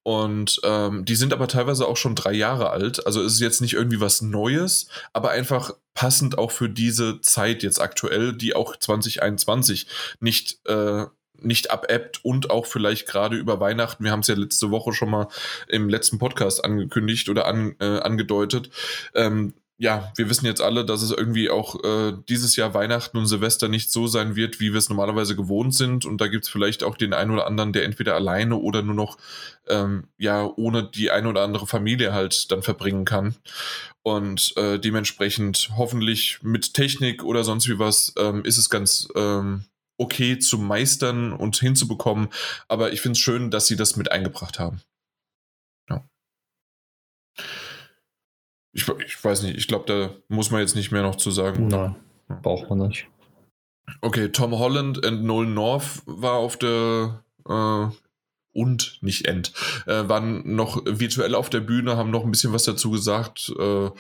Und 0.02 0.60
ähm, 0.64 1.04
die 1.04 1.16
sind 1.16 1.32
aber 1.32 1.48
teilweise 1.48 1.86
auch 1.86 1.96
schon 1.96 2.14
drei 2.14 2.32
Jahre 2.32 2.70
alt. 2.70 3.06
Also 3.06 3.22
es 3.22 3.34
ist 3.34 3.40
jetzt 3.40 3.60
nicht 3.60 3.74
irgendwie 3.74 4.00
was 4.00 4.22
Neues, 4.22 4.88
aber 5.12 5.30
einfach 5.30 5.72
passend 5.94 6.38
auch 6.38 6.50
für 6.50 6.68
diese 6.68 7.20
Zeit 7.20 7.62
jetzt 7.62 7.80
aktuell, 7.80 8.32
die 8.32 8.54
auch 8.54 8.76
2021 8.76 9.86
nicht, 10.20 10.60
äh, 10.66 11.06
nicht 11.42 11.70
abebbt 11.70 12.24
und 12.24 12.50
auch 12.50 12.66
vielleicht 12.66 13.06
gerade 13.06 13.36
über 13.36 13.60
Weihnachten. 13.60 14.04
Wir 14.04 14.12
haben 14.12 14.20
es 14.20 14.28
ja 14.28 14.34
letzte 14.34 14.70
Woche 14.70 14.92
schon 14.92 15.10
mal 15.10 15.28
im 15.68 15.88
letzten 15.88 16.18
Podcast 16.18 16.64
angekündigt 16.64 17.28
oder 17.28 17.46
an, 17.46 17.74
äh, 17.80 17.98
angedeutet. 18.00 18.70
Ähm, 19.14 19.54
ja, 19.82 20.12
wir 20.14 20.28
wissen 20.28 20.44
jetzt 20.44 20.60
alle, 20.60 20.84
dass 20.84 21.00
es 21.00 21.10
irgendwie 21.10 21.48
auch 21.48 21.82
äh, 21.82 22.12
dieses 22.28 22.54
Jahr 22.54 22.74
Weihnachten 22.74 23.16
und 23.16 23.26
Silvester 23.26 23.66
nicht 23.66 23.90
so 23.90 24.06
sein 24.06 24.36
wird, 24.36 24.60
wie 24.60 24.72
wir 24.72 24.78
es 24.78 24.90
normalerweise 24.90 25.36
gewohnt 25.36 25.74
sind. 25.74 26.04
Und 26.04 26.20
da 26.20 26.28
gibt 26.28 26.44
es 26.44 26.50
vielleicht 26.50 26.84
auch 26.84 26.98
den 26.98 27.14
einen 27.14 27.30
oder 27.30 27.46
anderen, 27.46 27.72
der 27.72 27.84
entweder 27.84 28.14
alleine 28.14 28.56
oder 28.56 28.82
nur 28.82 28.94
noch 28.94 29.16
ähm, 29.68 30.04
ja 30.18 30.44
ohne 30.44 30.84
die 30.84 31.10
eine 31.10 31.30
oder 31.30 31.42
andere 31.44 31.66
Familie 31.66 32.12
halt 32.12 32.52
dann 32.52 32.62
verbringen 32.62 33.06
kann. 33.06 33.36
Und 34.02 34.54
äh, 34.58 34.78
dementsprechend 34.78 35.70
hoffentlich 35.78 36.42
mit 36.42 36.74
Technik 36.74 37.24
oder 37.24 37.42
sonst 37.42 37.66
wie 37.66 37.78
was 37.78 38.12
ähm, 38.18 38.44
ist 38.44 38.58
es 38.58 38.68
ganz 38.68 39.08
ähm, 39.16 39.64
okay 39.96 40.38
zu 40.38 40.58
meistern 40.58 41.32
und 41.32 41.56
hinzubekommen. 41.56 42.28
Aber 42.68 42.92
ich 42.92 43.00
finde 43.00 43.12
es 43.12 43.20
schön, 43.20 43.50
dass 43.50 43.66
sie 43.66 43.76
das 43.76 43.96
mit 43.96 44.12
eingebracht 44.12 44.58
haben. 44.58 44.82
Ja. 45.88 46.04
Ich, 48.72 48.88
ich 48.88 49.22
weiß 49.22 49.42
nicht, 49.42 49.56
ich 49.56 49.68
glaube, 49.68 49.84
da 49.86 50.10
muss 50.28 50.50
man 50.50 50.60
jetzt 50.60 50.76
nicht 50.76 50.92
mehr 50.92 51.02
noch 51.02 51.16
zu 51.16 51.30
sagen. 51.30 51.68
Nein, 51.68 51.96
braucht 52.42 52.70
man 52.70 52.78
nicht. 52.88 53.08
Okay, 54.00 54.28
Tom 54.28 54.58
Holland 54.58 55.04
und 55.04 55.24
Nolan 55.24 55.54
North 55.54 56.02
war 56.06 56.34
auf 56.34 56.56
der 56.56 57.24
äh, 57.48 57.86
und 58.52 58.98
nicht 59.00 59.26
End, 59.26 59.52
äh, 59.86 60.08
waren 60.08 60.54
noch 60.54 60.82
virtuell 60.84 61.34
auf 61.34 61.50
der 61.50 61.60
Bühne, 61.60 61.96
haben 61.96 62.10
noch 62.10 62.24
ein 62.24 62.30
bisschen 62.30 62.52
was 62.52 62.64
dazu 62.64 62.90
gesagt. 62.90 63.52
Äh, 63.58 63.90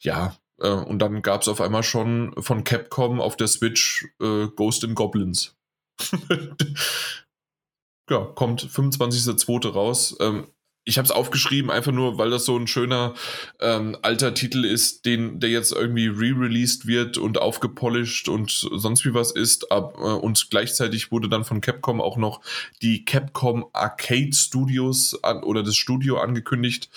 ja, 0.00 0.36
äh, 0.58 0.70
und 0.70 0.98
dann 1.00 1.22
gab 1.22 1.42
es 1.42 1.48
auf 1.48 1.60
einmal 1.60 1.82
schon 1.82 2.32
von 2.38 2.64
Capcom 2.64 3.20
auf 3.20 3.36
der 3.36 3.48
Switch 3.48 4.08
äh, 4.20 4.46
Ghost 4.48 4.84
and 4.84 4.94
Goblins. 4.94 5.56
ja, 8.10 8.24
kommt 8.34 8.62
25.02. 8.62 9.68
raus. 9.68 10.16
Ähm, 10.20 10.46
ich 10.84 10.98
habe 10.98 11.04
es 11.06 11.10
aufgeschrieben, 11.10 11.70
einfach 11.70 11.92
nur, 11.92 12.18
weil 12.18 12.30
das 12.30 12.44
so 12.44 12.56
ein 12.56 12.66
schöner 12.66 13.14
ähm, 13.60 13.96
alter 14.02 14.34
Titel 14.34 14.64
ist, 14.64 15.04
den, 15.04 15.38
der 15.38 15.50
jetzt 15.50 15.72
irgendwie 15.72 16.06
re-released 16.06 16.86
wird 16.86 17.18
und 17.18 17.38
aufgepolished 17.38 18.28
und 18.28 18.50
sonst 18.50 19.04
wie 19.04 19.14
was 19.14 19.30
ist. 19.30 19.70
Ab, 19.70 19.96
äh, 19.98 20.00
und 20.00 20.48
gleichzeitig 20.50 21.12
wurde 21.12 21.28
dann 21.28 21.44
von 21.44 21.60
Capcom 21.60 22.00
auch 22.00 22.16
noch 22.16 22.40
die 22.82 23.04
Capcom 23.04 23.66
Arcade 23.72 24.32
Studios 24.34 25.22
an, 25.22 25.42
oder 25.42 25.62
das 25.62 25.76
Studio 25.76 26.18
angekündigt, 26.18 26.88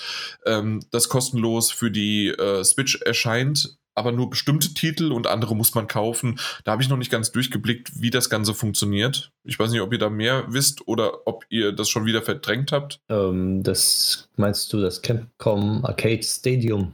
ähm, 0.45 0.81
das 0.91 1.09
kostenlos 1.09 1.71
für 1.71 1.91
die 1.91 2.29
äh, 2.29 2.63
Switch 2.63 2.95
erscheint. 3.01 3.77
Aber 3.95 4.11
nur 4.11 4.29
bestimmte 4.29 4.73
Titel 4.73 5.11
und 5.11 5.27
andere 5.27 5.55
muss 5.55 5.73
man 5.75 5.87
kaufen. 5.87 6.39
Da 6.63 6.71
habe 6.73 6.81
ich 6.81 6.89
noch 6.89 6.97
nicht 6.97 7.11
ganz 7.11 7.31
durchgeblickt, 7.31 7.91
wie 8.01 8.09
das 8.09 8.29
Ganze 8.29 8.53
funktioniert. 8.53 9.31
Ich 9.43 9.59
weiß 9.59 9.71
nicht, 9.71 9.81
ob 9.81 9.91
ihr 9.93 9.99
da 9.99 10.09
mehr 10.09 10.45
wisst 10.47 10.87
oder 10.87 11.27
ob 11.27 11.45
ihr 11.49 11.71
das 11.71 11.89
schon 11.89 12.05
wieder 12.05 12.21
verdrängt 12.21 12.71
habt. 12.71 12.99
Ähm, 13.09 13.63
das 13.63 14.29
meinst 14.35 14.71
du 14.73 14.81
das 14.81 15.01
Capcom 15.01 15.83
Arcade 15.85 16.23
Stadium? 16.23 16.93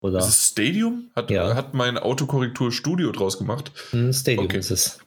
Oder? 0.00 0.18
Ist 0.18 0.26
es 0.28 0.48
Stadium? 0.48 1.10
Hat, 1.16 1.30
Ja. 1.30 1.54
hat 1.54 1.72
mein 1.72 1.96
Autokorrektur 1.96 2.70
Studio 2.72 3.10
draus 3.10 3.38
gemacht. 3.38 3.72
Ein 3.92 4.12
Stadium 4.12 4.44
Okay. 4.44 4.58
ist 4.58 4.70
es. 4.70 4.98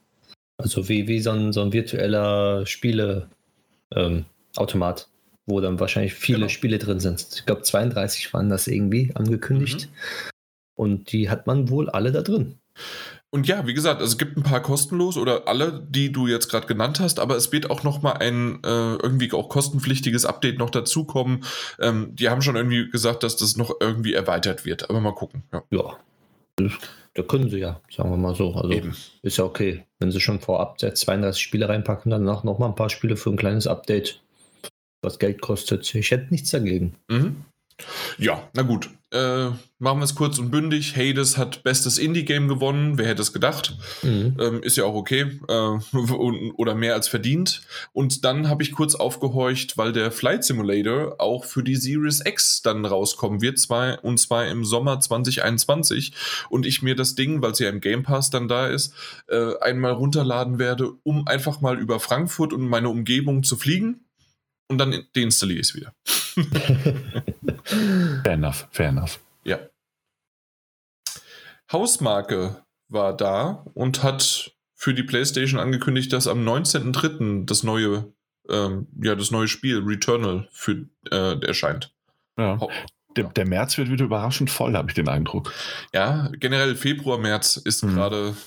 Also 0.57 0.89
wie, 0.89 1.07
wie 1.07 1.19
so, 1.19 1.30
ein, 1.30 1.53
so 1.53 1.61
ein 1.61 1.72
virtueller 1.72 2.65
Spiele 2.65 3.30
ähm, 3.95 4.26
wo 5.45 5.61
dann 5.61 5.80
wahrscheinlich 5.80 6.14
viele 6.15 6.39
Genau. 6.39 6.49
Spiele 6.49 6.80
drin 6.80 6.99
sind. 6.99 7.26
Ich 7.35 7.45
glaube 7.45 7.61
32 7.61 8.34
waren 8.34 8.49
das 8.49 8.68
irgendwie 8.68 9.11
angekündigt. 9.14 9.88
Mhm. 9.88 10.30
Und 10.78 11.12
die 11.12 11.30
hat 11.30 11.48
man 11.48 11.70
wohl 11.70 11.90
alle 11.90 12.14
da 12.14 12.22
drin. 12.22 12.60
Und 13.30 13.45
ja, 13.48 13.68
wie 13.68 13.74
gesagt, 13.74 13.99
also 13.99 14.12
es 14.12 14.18
gibt 14.18 14.38
ein 14.38 14.44
paar 14.44 14.62
kostenlos 14.62 15.18
oder 15.18 15.49
alle, 15.49 15.86
die 15.90 16.12
du 16.14 16.28
jetzt 16.28 16.48
gerade 16.49 16.66
genannt 16.66 17.02
hast, 17.02 17.20
aber 17.20 17.36
es 17.36 17.52
wird 17.52 17.70
auch 17.70 17.84
noch 17.84 18.02
mal 18.02 18.14
ein 18.14 18.64
äh, 18.64 18.95
irgendwie 18.95 19.32
auch 19.34 19.49
kostenpflichtiges 19.49 20.26
Update 20.26 20.60
noch 20.60 20.70
dazukommen. 20.70 21.44
Ähm, 21.80 22.16
die 22.16 22.30
haben 22.30 22.41
schon 22.41 22.56
irgendwie 22.56 22.90
gesagt, 22.90 23.24
dass 23.24 23.36
das 23.36 23.58
noch 23.58 23.76
irgendwie 23.82 24.14
erweitert 24.14 24.64
wird, 24.64 24.90
aber 24.90 25.02
mal 25.02 25.12
gucken. 25.12 25.44
Ja, 25.52 25.64
Ja. 26.60 26.70
Da 27.16 27.24
können 27.24 27.49
sie 27.49 27.58
ja, 27.58 27.82
sagen 27.90 28.12
wir 28.12 28.18
mal 28.18 28.36
so. 28.36 28.54
Also 28.54 28.70
eben. 28.70 28.95
ist 29.24 29.38
ja 29.38 29.44
okay. 29.44 29.84
Wenn 29.98 30.12
sie 30.12 30.20
schon 30.20 30.40
vorab 30.40 30.78
der 30.78 30.94
32 30.94 31.41
Spiele 31.41 31.68
reinpacken, 31.68 32.12
danach 32.12 32.44
noch 32.44 32.60
mal 32.60 32.68
ein 32.68 32.76
paar 32.76 32.91
Spiele 32.91 33.18
für 33.18 33.32
ein 33.32 33.38
kleines 33.38 33.66
Update, 33.66 34.22
was 35.02 35.18
Geld 35.18 35.41
kostet. 35.41 35.95
Ich 35.95 36.12
hätte 36.12 36.28
nichts 36.30 36.52
dagegen. 36.52 36.94
Mhm. 37.10 37.44
Ja, 38.20 38.48
na 38.54 38.62
gut. 38.62 38.91
Äh, 39.10 39.52
machen 39.80 40.00
wir 40.00 40.04
es 40.04 40.16
kurz 40.16 40.38
und 40.38 40.52
bündig. 40.52 40.98
Hades 40.98 41.38
hat 41.38 41.64
bestes 41.64 41.98
Indie-Game 41.98 42.50
gewonnen. 42.50 42.98
Wer 42.98 43.08
hätte 43.08 43.22
es 43.22 43.32
gedacht? 43.32 43.78
Mhm. 44.04 44.36
Ähm, 44.38 44.64
ist 44.64 44.76
ja 44.76 44.84
auch 44.84 44.96
okay. 44.96 45.40
Äh, 45.48 45.54
und, 45.98 46.52
oder 46.58 46.76
mehr 46.76 46.94
als 46.94 47.08
verdient. 47.08 47.62
Und 47.94 48.26
dann 48.26 48.50
habe 48.50 48.64
ich 48.64 48.74
kurz 48.74 48.96
aufgehorcht, 48.96 49.78
weil 49.78 49.94
der 49.94 50.12
Flight 50.12 50.44
Simulator 50.44 51.16
auch 51.20 51.46
für 51.46 51.64
die 51.64 51.78
Series 51.78 52.22
X 52.26 52.62
dann 52.62 52.84
rauskommen 52.86 53.42
wird. 53.42 53.60
Zwar, 53.60 54.04
und 54.04 54.20
zwar 54.20 54.46
im 54.48 54.66
Sommer 54.66 55.00
2021. 55.00 56.14
Und 56.50 56.66
ich 56.66 56.82
mir 56.82 56.96
das 56.96 57.16
Ding, 57.16 57.42
weil 57.42 57.52
es 57.52 57.60
ja 57.60 57.70
im 57.70 57.80
Game 57.80 58.04
Pass 58.04 58.30
dann 58.30 58.50
da 58.50 58.68
ist, 58.68 58.94
äh, 59.28 59.58
einmal 59.62 59.94
runterladen 59.94 60.60
werde, 60.60 60.92
um 61.04 61.28
einfach 61.28 61.62
mal 61.62 61.80
über 61.80 62.02
Frankfurt 62.02 62.52
und 62.52 62.68
meine 62.68 62.90
Umgebung 62.90 63.44
zu 63.44 63.56
fliegen. 63.56 64.07
Und 64.69 64.77
dann 64.80 65.03
deinstalliere 65.15 65.60
ich 65.61 65.69
es 65.69 65.76
wieder. 65.76 65.94
Fair 68.23 68.34
enough, 68.34 68.68
fair 68.72 68.89
enough. 68.89 69.19
Ja. 69.44 69.60
Hausmarke 71.72 72.64
war 72.89 73.15
da 73.15 73.65
und 73.73 74.03
hat 74.03 74.52
für 74.73 74.94
die 74.94 75.03
PlayStation 75.03 75.60
angekündigt, 75.60 76.14
dass 76.14 76.27
am 76.27 76.48
19.03. 76.48 77.45
das 77.45 77.64
neue, 77.64 78.14
ähm, 78.49 78.88
ja, 79.02 79.15
das 79.15 79.31
neue 79.31 79.48
Spiel 79.48 79.80
Returnal 79.84 80.48
für, 80.52 80.85
äh, 81.11 81.39
erscheint. 81.45 81.94
Ja. 82.38 82.57
Der, 83.18 83.23
Ja. 83.26 83.30
der 83.31 83.48
März 83.48 83.77
wird 83.77 83.89
wieder 83.89 84.06
überraschend 84.06 84.49
voll, 84.52 84.76
habe 84.76 84.89
ich 84.91 84.95
den 84.95 85.10
Eindruck. 85.10 85.52
Ja, 85.94 86.30
generell 86.34 86.76
Februar, 86.76 87.18
März 87.18 87.57
ist 87.57 87.84
Mhm. 87.84 87.95
gerade 87.95 88.38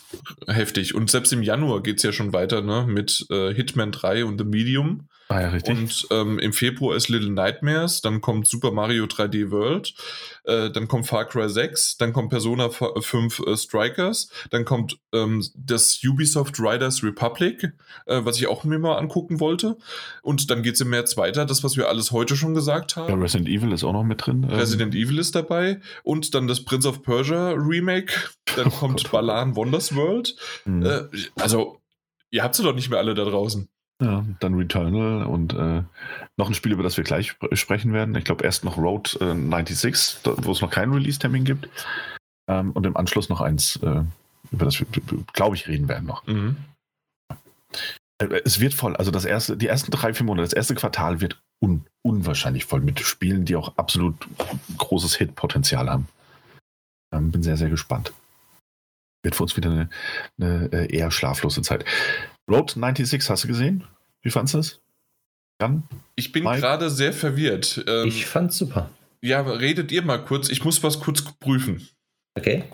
heftig. 0.46 0.94
Und 0.94 1.10
selbst 1.10 1.32
im 1.32 1.42
Januar 1.42 1.82
geht 1.82 1.96
es 1.96 2.04
ja 2.04 2.12
schon 2.12 2.32
weiter, 2.32 2.62
ne? 2.62 2.86
Mit 2.86 3.26
äh, 3.30 3.52
Hitman 3.52 3.90
3 3.90 4.24
und 4.24 4.38
The 4.38 4.44
Medium. 4.44 5.08
Ah 5.32 5.42
ja, 5.42 5.48
richtig. 5.50 5.78
Und 5.78 6.06
ähm, 6.10 6.40
im 6.40 6.52
Februar 6.52 6.96
ist 6.96 7.08
Little 7.08 7.30
Nightmares, 7.30 8.00
dann 8.00 8.20
kommt 8.20 8.48
Super 8.48 8.72
Mario 8.72 9.04
3D 9.04 9.52
World, 9.52 9.94
äh, 10.42 10.70
dann 10.70 10.88
kommt 10.88 11.06
Far 11.06 11.24
Cry 11.24 11.48
6, 11.48 11.98
dann 11.98 12.12
kommt 12.12 12.30
Persona 12.30 12.66
f- 12.66 12.82
5 13.00 13.38
äh, 13.46 13.56
Strikers, 13.56 14.28
dann 14.50 14.64
kommt 14.64 14.98
ähm, 15.12 15.44
das 15.54 16.00
Ubisoft 16.04 16.58
Riders 16.58 17.04
Republic, 17.04 17.62
äh, 18.06 18.20
was 18.24 18.38
ich 18.38 18.48
auch 18.48 18.64
mir 18.64 18.80
mal 18.80 18.96
angucken 18.98 19.38
wollte. 19.38 19.78
Und 20.22 20.50
dann 20.50 20.64
geht 20.64 20.74
es 20.74 20.80
im 20.80 20.90
März 20.90 21.16
weiter, 21.16 21.46
das, 21.46 21.62
was 21.62 21.76
wir 21.76 21.88
alles 21.88 22.10
heute 22.10 22.34
schon 22.34 22.52
gesagt 22.54 22.96
ja, 22.96 23.02
haben. 23.06 23.22
Resident 23.22 23.48
Evil 23.48 23.70
ist 23.70 23.84
auch 23.84 23.92
noch 23.92 24.02
mit 24.02 24.26
drin. 24.26 24.42
Ähm, 24.50 24.56
Resident 24.56 24.96
Evil 24.96 25.20
ist 25.20 25.36
dabei 25.36 25.80
und 26.02 26.34
dann 26.34 26.48
das 26.48 26.64
Prince 26.64 26.88
of 26.88 27.02
Persia 27.04 27.50
Remake, 27.52 28.12
dann 28.56 28.66
Oh 28.66 28.70
kommt 28.70 29.04
Gott. 29.04 29.12
Balan 29.12 29.54
Wonders 29.54 29.94
World. 29.94 30.34
hm. 30.64 30.84
Äh, 30.84 31.02
also, 31.36 31.78
ihr 32.32 32.42
habt 32.42 32.56
sie 32.56 32.64
doch 32.64 32.74
nicht 32.74 32.90
mehr 32.90 32.98
alle 32.98 33.14
da 33.14 33.24
draußen. 33.24 33.68
Ja, 34.00 34.24
dann 34.40 34.54
Returnal 34.54 35.24
und 35.26 35.52
äh, 35.52 35.82
noch 36.38 36.48
ein 36.48 36.54
Spiel, 36.54 36.72
über 36.72 36.82
das 36.82 36.96
wir 36.96 37.04
gleich 37.04 37.32
spr- 37.32 37.54
sprechen 37.54 37.92
werden. 37.92 38.14
Ich 38.14 38.24
glaube, 38.24 38.44
erst 38.44 38.64
noch 38.64 38.78
Road 38.78 39.16
äh, 39.20 39.34
96, 39.34 40.22
da- 40.22 40.34
wo 40.38 40.52
es 40.52 40.62
noch 40.62 40.70
keinen 40.70 40.92
Release-Termin 40.94 41.44
gibt. 41.44 41.68
Ähm, 42.48 42.72
und 42.72 42.86
im 42.86 42.96
Anschluss 42.96 43.28
noch 43.28 43.42
eins, 43.42 43.76
äh, 43.82 44.02
über 44.50 44.64
das 44.64 44.80
wir, 44.80 44.86
glaube 45.34 45.54
ich, 45.56 45.68
reden 45.68 45.86
werden 45.88 46.06
noch. 46.06 46.26
Mhm. 46.26 46.56
Äh, 48.18 48.40
Es 48.44 48.58
wird 48.60 48.72
voll. 48.74 48.96
Also 48.96 49.10
das 49.10 49.24
erste, 49.26 49.56
die 49.56 49.66
ersten 49.66 49.90
drei, 49.90 50.14
vier 50.14 50.24
Monate, 50.24 50.44
das 50.46 50.54
erste 50.54 50.74
Quartal 50.74 51.20
wird 51.20 51.40
un, 51.62 51.84
unwahrscheinlich 52.02 52.64
voll 52.64 52.80
mit 52.80 53.00
Spielen, 53.00 53.44
die 53.44 53.56
auch 53.56 53.76
absolut 53.76 54.26
großes 54.78 55.14
Hit-Potenzial 55.16 55.90
haben. 55.90 56.08
Ähm, 57.14 57.30
bin 57.30 57.42
sehr, 57.42 57.58
sehr 57.58 57.68
gespannt. 57.68 58.12
Wird 59.22 59.34
für 59.34 59.42
uns 59.42 59.56
wieder 59.58 59.70
eine, 59.70 59.90
eine 60.40 60.72
äh, 60.72 60.96
eher 60.96 61.10
schlaflose 61.10 61.60
Zeit. 61.60 61.84
Road 62.50 62.70
96, 62.70 63.30
hast 63.30 63.44
du 63.44 63.48
gesehen? 63.48 63.84
Wie 64.22 64.30
fandest 64.30 64.54
du 64.54 64.58
das? 64.58 64.80
Jan? 65.60 65.82
Ich 66.16 66.32
bin 66.32 66.44
gerade 66.44 66.90
sehr 66.90 67.12
verwirrt. 67.12 67.84
Ähm, 67.86 68.08
Ich 68.08 68.26
fand's 68.26 68.58
super. 68.58 68.90
ja, 69.22 69.40
redet 69.42 69.92
ihr 69.92 70.02
mal 70.02 70.18
kurz. 70.18 70.48
Ich 70.48 70.64
muss 70.64 70.82
was 70.82 71.00
kurz 71.00 71.22
prüfen. 71.22 71.86
Okay. 72.34 72.64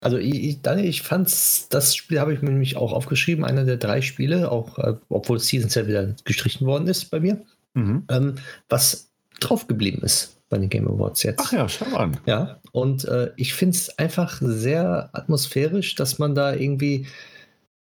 Also 0.00 0.16
ich, 0.18 0.34
ich, 0.44 0.62
Daniel, 0.62 0.88
ich 0.88 1.02
fand's, 1.02 1.68
das 1.68 1.96
Spiel 1.96 2.20
habe 2.20 2.32
ich 2.32 2.40
mir 2.42 2.50
nämlich 2.50 2.76
auch 2.76 2.92
aufgeschrieben, 2.92 3.44
einer 3.44 3.64
der 3.64 3.78
drei 3.78 4.00
Spiele, 4.00 4.52
auch 4.52 4.78
äh, 4.78 4.94
obwohl 5.08 5.40
Seasons 5.40 5.74
ja 5.74 5.86
wieder 5.88 6.14
gestrichen 6.24 6.66
worden 6.66 6.86
ist 6.86 7.06
bei 7.10 7.18
mir, 7.20 7.42
Mhm. 7.74 8.04
ähm, 8.10 8.34
was 8.68 9.10
drauf 9.40 9.66
geblieben 9.66 10.02
ist 10.02 10.36
bei 10.48 10.58
den 10.58 10.68
Game 10.68 10.86
Awards 10.88 11.22
jetzt. 11.24 11.40
Ach 11.44 11.52
ja, 11.52 11.68
schau 11.68 11.94
an. 11.96 12.16
Ja, 12.26 12.60
und 12.72 13.04
äh, 13.06 13.32
ich 13.36 13.54
finde 13.54 13.76
es 13.76 13.98
einfach 13.98 14.38
sehr 14.40 15.10
atmosphärisch, 15.12 15.94
dass 15.96 16.18
man 16.18 16.34
da 16.34 16.54
irgendwie 16.54 17.06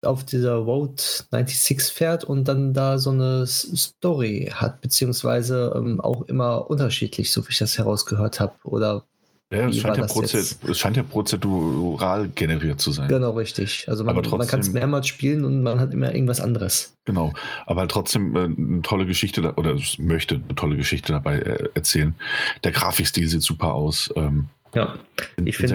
auf 0.04 0.24
dieser 0.24 0.54
Road 0.56 1.00
96 1.30 1.92
fährt 1.92 2.24
und 2.24 2.46
dann 2.48 2.72
da 2.74 2.98
so 2.98 3.10
eine 3.10 3.46
Story 3.46 4.50
hat, 4.54 4.80
beziehungsweise 4.80 5.72
ähm, 5.76 6.00
auch 6.00 6.22
immer 6.22 6.70
unterschiedlich, 6.70 7.30
so 7.30 7.44
wie 7.46 7.50
ich 7.52 7.58
das 7.58 7.78
herausgehört 7.78 8.40
habe. 8.40 8.52
Oder 8.64 9.04
Ja, 9.52 9.68
es, 9.68 9.76
scheint 9.78 9.96
ja 9.98 10.04
es 10.04 10.78
scheint 10.78 10.96
ja 10.96 11.02
prozedural 11.02 12.28
generiert 12.34 12.80
zu 12.80 12.92
sein. 12.92 13.08
genau 13.08 13.32
richtig. 13.32 13.88
Also 13.88 14.04
man, 14.04 14.16
Aber 14.16 14.28
man 14.36 14.46
kann 14.46 14.60
es 14.60 14.66
trotzdem- 14.66 14.72
mehrmals 14.74 15.06
spielen 15.06 15.44
und 15.44 15.62
man 15.62 15.78
hat 15.80 15.92
immer 15.92 16.12
irgendwas 16.14 16.40
anderes. 16.40 16.94
Genau, 17.04 17.32
aber 17.66 17.82
halt 17.82 17.90
trotzdem 17.90 18.34
äh, 18.36 18.44
eine 18.44 18.82
tolle 18.82 19.06
Geschichte 19.06 19.52
oder 19.54 19.76
möchte 19.98 20.36
eine 20.36 20.54
tolle 20.54 20.76
Geschichte 20.76 21.12
dabei 21.12 21.38
äh, 21.38 21.68
erzählen. 21.74 22.14
Der 22.64 22.72
Grafikstil 22.72 23.28
sieht 23.28 23.42
super 23.42 23.74
aus. 23.74 24.10
Ähm, 24.16 24.48
Ja, 24.74 24.94
bin, 25.36 25.46
Ich 25.46 25.58
bin 25.58 25.70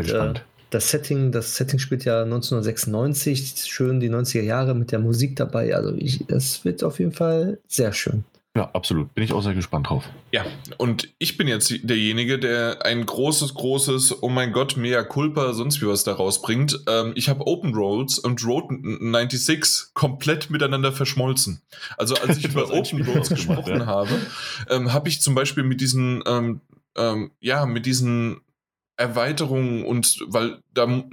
das 0.70 0.92
Setting, 0.92 1.32
das 1.32 1.56
Setting 1.56 1.80
spielt 1.80 2.06
ja 2.06 2.24
1996, 2.24 3.66
schön 3.66 4.00
die 4.00 4.10
90er 4.10 4.42
Jahre 4.42 4.76
mit 4.76 4.92
der 4.92 5.00
Musik 5.00 5.36
dabei. 5.36 5.76
Also 5.76 5.94
ich, 5.96 6.26
das 6.28 6.64
wird 6.64 6.84
auf 6.84 7.00
jeden 7.00 7.12
Fall 7.12 7.60
sehr 7.68 7.92
schön. 7.94 8.24
ja, 8.56 8.70
absolut. 8.74 9.14
Bin 9.14 9.24
ich 9.24 9.34
auch 9.34 9.42
sehr 9.42 9.56
gespannt 9.56 9.90
drauf. 9.90 10.04
Ja, 10.32 10.46
und 10.78 11.10
ich 11.18 11.38
bin 11.38 11.48
jetzt 11.48 11.74
derjenige, 11.84 12.38
der 12.38 12.86
ein 12.86 13.06
großes, 13.06 13.54
großes, 13.56 14.22
oh 14.22 14.30
mein 14.30 14.52
Gott, 14.52 14.78
mea 14.78 15.04
culpa, 15.04 15.54
sonst 15.54 15.82
wie 15.82 15.88
was 15.88 16.04
da 16.04 16.14
rausbringt. 16.14 16.80
Ähm, 16.88 17.14
ich 17.16 17.30
habe 17.30 17.48
Open 17.48 17.74
Roads 17.74 18.20
und 18.20 18.46
Road 18.46 18.66
96 18.70 19.94
komplett 19.94 20.50
miteinander 20.50 20.92
verschmolzen. 20.92 21.62
Also 21.98 22.16
als 22.16 22.38
ich 22.38 22.46
über 22.52 22.72
Open 22.72 23.04
Roads 23.04 23.30
gesprochen 23.30 23.80
ja. 23.80 23.86
habe, 23.88 24.20
ähm, 24.70 24.94
habe 24.94 25.10
ich 25.10 25.22
zum 25.22 25.34
Beispiel 25.34 25.64
mit 25.64 25.82
diesen, 25.82 26.24
ähm, 26.28 26.62
ähm, 26.96 27.32
ja, 27.40 27.66
mit 27.66 27.86
diesen 27.86 28.42
Erweiterungen 29.00 29.86
und 29.86 30.20
weil 30.28 30.62
da 30.74 31.04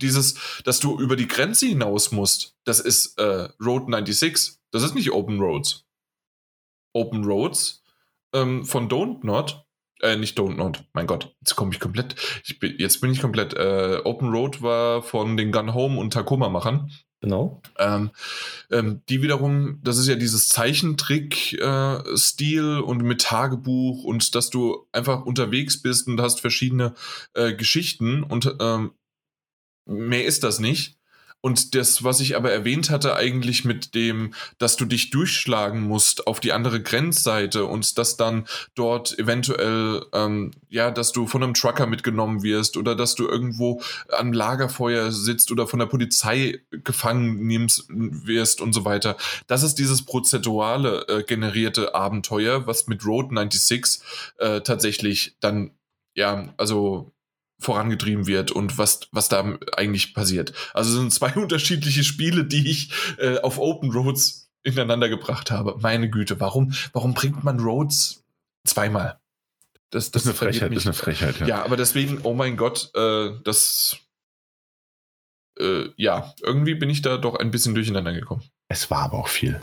dieses, 0.00 0.62
dass 0.64 0.80
du 0.80 0.98
über 0.98 1.16
die 1.16 1.26
Grenze 1.28 1.66
hinaus 1.66 2.12
musst, 2.12 2.54
das 2.64 2.80
ist 2.80 3.18
äh, 3.18 3.48
Road 3.60 3.86
96. 3.88 4.58
Das 4.70 4.82
ist 4.82 4.94
nicht 4.94 5.12
Open 5.12 5.40
Roads. 5.40 5.84
Open 6.92 7.24
Roads 7.24 7.82
ähm, 8.32 8.64
von 8.64 8.88
Don't 8.88 9.24
Not, 9.24 9.66
äh, 10.00 10.16
nicht 10.16 10.38
Don't 10.38 10.54
Not, 10.54 10.84
mein 10.92 11.06
Gott, 11.06 11.34
jetzt 11.40 11.56
komme 11.56 11.72
ich 11.72 11.80
komplett, 11.80 12.14
ich 12.44 12.58
bin, 12.58 12.74
jetzt 12.78 13.00
bin 13.00 13.10
ich 13.10 13.20
komplett, 13.20 13.54
äh, 13.54 14.00
Open 14.04 14.30
Road 14.30 14.62
war 14.62 15.02
von 15.02 15.36
den 15.36 15.52
Gun 15.52 15.74
Home 15.74 15.98
und 15.98 16.12
Tacoma-Machern. 16.12 16.90
Genau. 17.20 17.60
Ähm, 17.78 18.10
ähm, 18.70 19.02
die 19.08 19.22
wiederum, 19.22 19.80
das 19.82 19.98
ist 19.98 20.06
ja 20.06 20.14
dieses 20.14 20.48
Zeichentrick-Stil 20.48 22.78
und 22.78 23.02
mit 23.02 23.22
Tagebuch 23.22 24.04
und 24.04 24.36
dass 24.36 24.50
du 24.50 24.86
einfach 24.92 25.26
unterwegs 25.26 25.82
bist 25.82 26.06
und 26.06 26.20
hast 26.20 26.40
verschiedene 26.40 26.94
äh, 27.34 27.54
Geschichten 27.54 28.22
und 28.22 28.54
ähm, 28.60 28.92
mehr 29.86 30.26
ist 30.26 30.44
das 30.44 30.60
nicht. 30.60 30.97
Und 31.40 31.76
das, 31.76 32.02
was 32.02 32.18
ich 32.20 32.36
aber 32.36 32.50
erwähnt 32.50 32.90
hatte, 32.90 33.14
eigentlich 33.14 33.64
mit 33.64 33.94
dem, 33.94 34.34
dass 34.58 34.76
du 34.76 34.84
dich 34.84 35.10
durchschlagen 35.10 35.82
musst 35.82 36.26
auf 36.26 36.40
die 36.40 36.52
andere 36.52 36.82
Grenzseite 36.82 37.64
und 37.64 37.96
dass 37.96 38.16
dann 38.16 38.46
dort 38.74 39.16
eventuell, 39.20 40.04
ähm, 40.12 40.50
ja, 40.68 40.90
dass 40.90 41.12
du 41.12 41.28
von 41.28 41.44
einem 41.44 41.54
Trucker 41.54 41.86
mitgenommen 41.86 42.42
wirst 42.42 42.76
oder 42.76 42.96
dass 42.96 43.14
du 43.14 43.28
irgendwo 43.28 43.80
am 44.10 44.32
Lagerfeuer 44.32 45.12
sitzt 45.12 45.52
oder 45.52 45.68
von 45.68 45.78
der 45.78 45.86
Polizei 45.86 46.60
gefangen 46.70 47.46
nimmst, 47.46 47.84
wirst 47.88 48.60
und 48.60 48.72
so 48.72 48.84
weiter. 48.84 49.16
Das 49.46 49.62
ist 49.62 49.76
dieses 49.76 50.04
prozedurale 50.04 51.06
äh, 51.06 51.22
generierte 51.22 51.94
Abenteuer, 51.94 52.66
was 52.66 52.88
mit 52.88 53.06
Road 53.06 53.28
96 53.30 54.02
äh, 54.38 54.60
tatsächlich 54.62 55.36
dann, 55.38 55.70
ja, 56.14 56.52
also 56.56 57.12
vorangetrieben 57.60 58.26
wird 58.26 58.50
und 58.52 58.78
was, 58.78 59.08
was 59.10 59.28
da 59.28 59.58
eigentlich 59.76 60.14
passiert. 60.14 60.52
Also 60.74 60.92
sind 60.92 61.12
zwei 61.12 61.32
unterschiedliche 61.34 62.04
Spiele, 62.04 62.44
die 62.44 62.70
ich 62.70 62.90
äh, 63.18 63.38
auf 63.38 63.58
Open 63.58 63.90
Roads 63.90 64.50
ineinander 64.62 65.08
gebracht 65.08 65.50
habe. 65.50 65.76
Meine 65.80 66.08
Güte, 66.10 66.40
warum, 66.40 66.72
warum 66.92 67.14
bringt 67.14 67.44
man 67.44 67.60
Roads 67.60 68.24
zweimal? 68.64 69.18
Das, 69.90 70.10
das, 70.10 70.10
das 70.10 70.22
ist 70.22 70.28
eine 70.28 70.52
Frechheit, 70.52 70.72
ist 70.72 70.86
eine 70.86 70.94
Frechheit, 70.94 71.40
ja. 71.40 71.46
Ja, 71.46 71.64
aber 71.64 71.76
deswegen, 71.76 72.20
oh 72.22 72.34
mein 72.34 72.56
Gott, 72.56 72.90
äh, 72.94 73.30
das, 73.42 73.96
äh, 75.58 75.88
ja, 75.96 76.34
irgendwie 76.42 76.74
bin 76.74 76.90
ich 76.90 77.00
da 77.00 77.16
doch 77.16 77.36
ein 77.36 77.50
bisschen 77.50 77.74
durcheinander 77.74 78.12
gekommen. 78.12 78.42
Es 78.68 78.90
war 78.90 79.04
aber 79.04 79.18
auch 79.18 79.28
viel. 79.28 79.60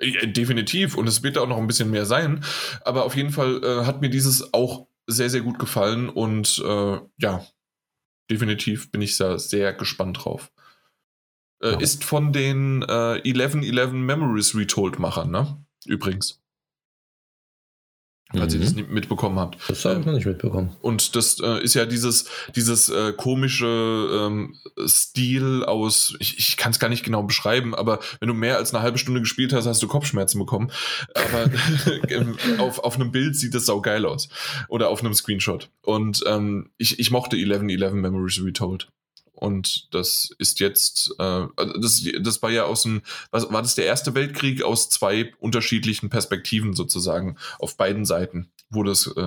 Ja, 0.00 0.26
definitiv, 0.26 0.96
und 0.96 1.06
es 1.06 1.22
wird 1.22 1.38
auch 1.38 1.46
noch 1.46 1.58
ein 1.58 1.68
bisschen 1.68 1.90
mehr 1.90 2.06
sein, 2.06 2.44
aber 2.84 3.04
auf 3.04 3.14
jeden 3.14 3.30
Fall 3.30 3.62
äh, 3.62 3.84
hat 3.86 4.00
mir 4.00 4.10
dieses 4.10 4.52
auch 4.52 4.88
sehr, 5.06 5.30
sehr 5.30 5.40
gut 5.40 5.58
gefallen 5.58 6.08
und 6.08 6.62
äh, 6.64 7.00
ja, 7.18 7.46
definitiv 8.30 8.90
bin 8.90 9.02
ich 9.02 9.16
da 9.16 9.38
sehr 9.38 9.72
gespannt 9.72 10.24
drauf. 10.24 10.52
Äh, 11.62 11.72
ja. 11.72 11.80
Ist 11.80 12.04
von 12.04 12.32
den 12.32 12.82
äh, 12.82 13.20
1111 13.24 13.92
Memories 13.92 14.54
Retold-Machern, 14.54 15.30
ne? 15.30 15.64
Übrigens 15.86 16.41
falls 18.34 18.54
mhm. 18.54 18.60
ihr 18.60 18.66
das 18.66 18.74
nicht 18.74 18.90
mitbekommen 18.90 19.38
habt. 19.38 19.58
Das 19.68 19.84
habe 19.84 20.00
ich 20.00 20.06
noch 20.06 20.12
nicht 20.12 20.26
mitbekommen. 20.26 20.70
Und 20.80 21.16
das 21.16 21.38
äh, 21.40 21.62
ist 21.62 21.74
ja 21.74 21.86
dieses, 21.86 22.26
dieses 22.54 22.88
äh, 22.88 23.12
komische 23.12 23.66
ähm, 24.26 24.56
Stil 24.86 25.64
aus, 25.64 26.16
ich, 26.18 26.38
ich 26.38 26.56
kann 26.56 26.72
es 26.72 26.78
gar 26.78 26.88
nicht 26.88 27.04
genau 27.04 27.22
beschreiben, 27.22 27.74
aber 27.74 28.00
wenn 28.20 28.28
du 28.28 28.34
mehr 28.34 28.56
als 28.56 28.74
eine 28.74 28.82
halbe 28.82 28.98
Stunde 28.98 29.20
gespielt 29.20 29.52
hast, 29.52 29.66
hast 29.66 29.82
du 29.82 29.88
Kopfschmerzen 29.88 30.38
bekommen. 30.38 30.70
Aber 31.14 31.50
auf, 32.58 32.78
auf 32.78 32.96
einem 32.96 33.12
Bild 33.12 33.36
sieht 33.36 33.54
das 33.54 33.66
saugeil 33.66 34.06
aus. 34.06 34.28
Oder 34.68 34.88
auf 34.88 35.00
einem 35.00 35.14
Screenshot. 35.14 35.70
Und 35.82 36.24
ähm, 36.26 36.70
ich, 36.78 36.98
ich 36.98 37.10
mochte 37.10 37.36
1111 37.36 37.92
Memories 37.92 38.42
Retold. 38.44 38.88
Und 39.42 39.92
das 39.92 40.32
ist 40.38 40.60
jetzt, 40.60 41.16
äh, 41.18 41.22
also 41.56 41.72
das, 41.80 42.00
das 42.20 42.42
war 42.42 42.50
ja 42.50 42.62
aus 42.62 42.84
dem, 42.84 43.02
was, 43.32 43.52
war 43.52 43.60
das 43.60 43.74
der 43.74 43.86
Erste 43.86 44.14
Weltkrieg 44.14 44.62
aus 44.62 44.88
zwei 44.88 45.34
unterschiedlichen 45.40 46.10
Perspektiven 46.10 46.74
sozusagen 46.74 47.36
auf 47.58 47.76
beiden 47.76 48.04
Seiten, 48.04 48.52
wo 48.70 48.84
das, 48.84 49.08
äh, 49.08 49.20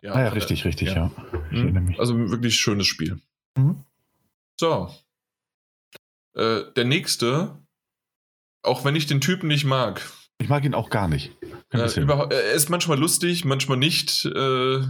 ja. 0.00 0.12
Ah 0.14 0.22
ja, 0.22 0.28
richtig, 0.30 0.62
äh, 0.64 0.68
richtig, 0.68 0.88
ja. 0.88 1.12
ja. 1.52 1.58
Mhm. 1.58 1.96
Also 1.98 2.16
wirklich 2.30 2.58
schönes 2.58 2.86
Spiel. 2.86 3.20
Mhm. 3.58 3.84
So. 4.58 4.88
Äh, 6.34 6.62
der 6.74 6.86
nächste, 6.86 7.58
auch 8.62 8.86
wenn 8.86 8.96
ich 8.96 9.06
den 9.06 9.20
Typen 9.20 9.48
nicht 9.48 9.66
mag. 9.66 10.00
Ich 10.38 10.48
mag 10.48 10.64
ihn 10.64 10.72
auch 10.72 10.88
gar 10.88 11.08
nicht. 11.08 11.36
Äh, 11.74 11.78
er 11.78 12.52
ist 12.52 12.70
manchmal 12.70 12.98
lustig, 12.98 13.44
manchmal 13.44 13.76
nicht. 13.76 14.24
Äh, 14.24 14.80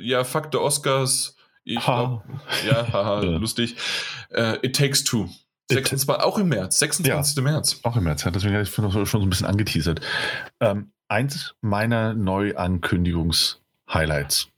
ja, 0.00 0.24
Faktor 0.24 0.62
Oscars 0.62 1.35
ich 1.66 1.86
ha. 1.86 1.96
Glaub, 1.96 2.24
ja, 2.66 2.92
haha, 2.92 3.20
lustig. 3.20 3.76
Uh, 4.32 4.56
It 4.62 4.74
Takes 4.76 5.04
Two. 5.04 5.28
26, 5.70 6.08
auch 6.20 6.38
im 6.38 6.48
März, 6.48 6.78
26. 6.78 7.36
Ja, 7.36 7.42
März. 7.42 7.80
Auch 7.82 7.96
im 7.96 8.04
März, 8.04 8.22
ja, 8.22 8.30
deswegen 8.30 8.54
habe 8.54 8.62
ich 8.62 8.70
schon 8.70 8.88
so 8.90 9.18
ein 9.18 9.28
bisschen 9.28 9.48
angeteasert. 9.48 10.00
Ähm, 10.60 10.92
eins 11.08 11.56
meiner 11.60 12.14
Neuankündigungs-Highlights. 12.14 14.48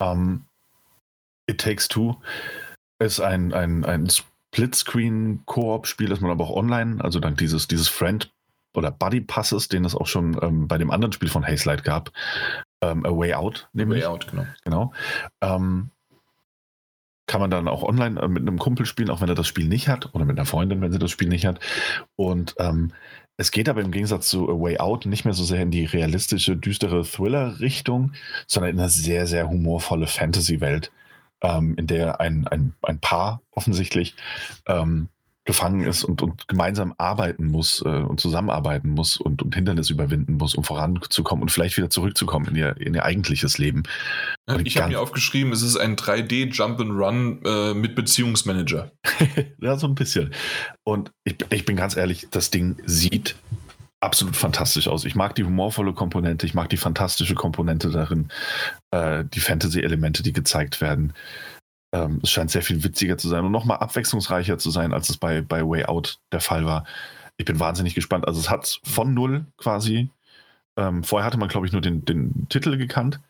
Ähm, 0.00 0.44
It 1.46 1.58
Takes 1.58 1.88
Two 1.88 2.16
ist 2.98 3.18
ein, 3.20 3.54
ein, 3.54 3.86
ein 3.86 4.10
Split-Screen-Koop-Spiel, 4.10 6.10
das 6.10 6.20
man 6.20 6.30
aber 6.30 6.44
auch 6.44 6.54
online, 6.54 7.02
also 7.02 7.18
dank 7.18 7.38
dieses, 7.38 7.66
dieses 7.66 7.88
Friend- 7.88 8.30
oder 8.74 8.90
Buddy-Passes, 8.90 9.68
den 9.68 9.86
es 9.86 9.94
auch 9.94 10.06
schon 10.06 10.38
ähm, 10.42 10.68
bei 10.68 10.76
dem 10.76 10.90
anderen 10.90 11.12
Spiel 11.12 11.30
von 11.30 11.46
Hazelight 11.46 11.82
gab, 11.82 12.10
ähm, 12.82 13.06
A 13.06 13.10
Way 13.10 13.32
Out, 13.34 13.70
nämlich. 13.72 14.02
Way 14.02 14.06
Out, 14.06 14.28
genau. 14.28 14.46
Genau. 14.64 14.92
Kann 17.26 17.40
man 17.40 17.50
dann 17.50 17.68
auch 17.68 17.82
online 17.82 18.20
äh, 18.20 18.28
mit 18.28 18.42
einem 18.42 18.58
Kumpel 18.58 18.86
spielen, 18.86 19.10
auch 19.10 19.20
wenn 19.20 19.28
er 19.28 19.34
das 19.34 19.46
Spiel 19.46 19.68
nicht 19.68 19.88
hat, 19.88 20.14
oder 20.14 20.24
mit 20.24 20.38
einer 20.38 20.46
Freundin, 20.46 20.80
wenn 20.80 20.92
sie 20.92 20.98
das 20.98 21.10
Spiel 21.10 21.28
nicht 21.28 21.46
hat. 21.46 21.60
Und 22.16 22.54
ähm, 22.58 22.92
es 23.36 23.50
geht 23.50 23.68
aber 23.68 23.80
im 23.80 23.92
Gegensatz 23.92 24.28
zu 24.28 24.48
A 24.48 24.60
Way 24.60 24.78
Out 24.78 25.06
nicht 25.06 25.24
mehr 25.24 25.34
so 25.34 25.44
sehr 25.44 25.62
in 25.62 25.70
die 25.70 25.84
realistische, 25.84 26.56
düstere 26.56 27.04
Thriller-Richtung, 27.04 28.12
sondern 28.46 28.72
in 28.72 28.80
eine 28.80 28.88
sehr, 28.88 29.26
sehr 29.26 29.48
humorvolle 29.48 30.06
Fantasy-Welt, 30.06 30.92
ähm, 31.42 31.74
in 31.76 31.86
der 31.86 32.20
ein, 32.20 32.46
ein, 32.46 32.74
ein 32.82 32.98
Paar 33.00 33.40
offensichtlich 33.50 34.14
ähm, 34.66 35.08
gefangen 35.44 35.82
ist 35.82 36.04
und, 36.04 36.22
und 36.22 36.46
gemeinsam 36.46 36.94
arbeiten 36.98 37.46
muss 37.46 37.82
äh, 37.84 37.88
und 37.88 38.20
zusammenarbeiten 38.20 38.90
muss 38.90 39.16
und, 39.16 39.42
und 39.42 39.54
Hindernisse 39.54 39.92
überwinden 39.92 40.34
muss, 40.34 40.54
um 40.54 40.62
voranzukommen 40.62 41.42
und 41.42 41.50
vielleicht 41.50 41.76
wieder 41.76 41.90
zurückzukommen 41.90 42.46
in 42.48 42.56
ihr, 42.56 42.76
in 42.78 42.94
ihr 42.94 43.04
eigentliches 43.04 43.58
Leben. 43.58 43.82
Ja, 44.48 44.58
ich 44.62 44.76
habe 44.78 44.90
mir 44.90 45.00
aufgeschrieben, 45.00 45.52
es 45.52 45.62
ist 45.62 45.76
ein 45.76 45.96
3D 45.96 46.52
Jump 46.52 46.80
and 46.80 46.92
Run 46.92 47.40
äh, 47.44 47.74
mit 47.74 47.96
Beziehungsmanager. 47.96 48.92
ja, 49.60 49.76
so 49.76 49.88
ein 49.88 49.96
bisschen. 49.96 50.32
Und 50.84 51.10
ich, 51.24 51.36
ich 51.50 51.64
bin 51.64 51.76
ganz 51.76 51.96
ehrlich, 51.96 52.28
das 52.30 52.50
Ding 52.50 52.76
sieht 52.86 53.34
absolut 54.02 54.36
fantastisch 54.36 54.88
aus. 54.88 55.04
Ich 55.04 55.14
mag 55.14 55.34
die 55.34 55.44
humorvolle 55.44 55.92
Komponente, 55.92 56.44
ich 56.44 56.54
mag 56.54 56.68
die 56.68 56.76
fantastische 56.76 57.34
Komponente 57.34 57.90
darin, 57.90 58.28
äh, 58.90 59.24
die 59.24 59.40
Fantasy-Elemente, 59.40 60.22
die 60.22 60.32
gezeigt 60.32 60.80
werden. 60.80 61.14
Ähm, 61.92 62.20
es 62.22 62.30
scheint 62.30 62.50
sehr 62.50 62.62
viel 62.62 62.82
witziger 62.82 63.18
zu 63.18 63.28
sein 63.28 63.44
und 63.44 63.52
nochmal 63.52 63.78
abwechslungsreicher 63.78 64.58
zu 64.58 64.70
sein, 64.70 64.92
als 64.92 65.10
es 65.10 65.18
bei, 65.18 65.42
bei 65.42 65.62
Way 65.62 65.84
Out 65.84 66.18
der 66.32 66.40
Fall 66.40 66.64
war. 66.64 66.84
Ich 67.36 67.44
bin 67.44 67.60
wahnsinnig 67.60 67.94
gespannt. 67.94 68.26
Also 68.26 68.40
es 68.40 68.50
hat 68.50 68.80
von 68.82 69.14
null 69.14 69.46
quasi, 69.58 70.08
ähm, 70.76 71.04
vorher 71.04 71.26
hatte 71.26 71.38
man, 71.38 71.48
glaube 71.48 71.66
ich, 71.66 71.72
nur 71.72 71.82
den, 71.82 72.04
den 72.04 72.46
Titel 72.48 72.76
gekannt, 72.78 73.20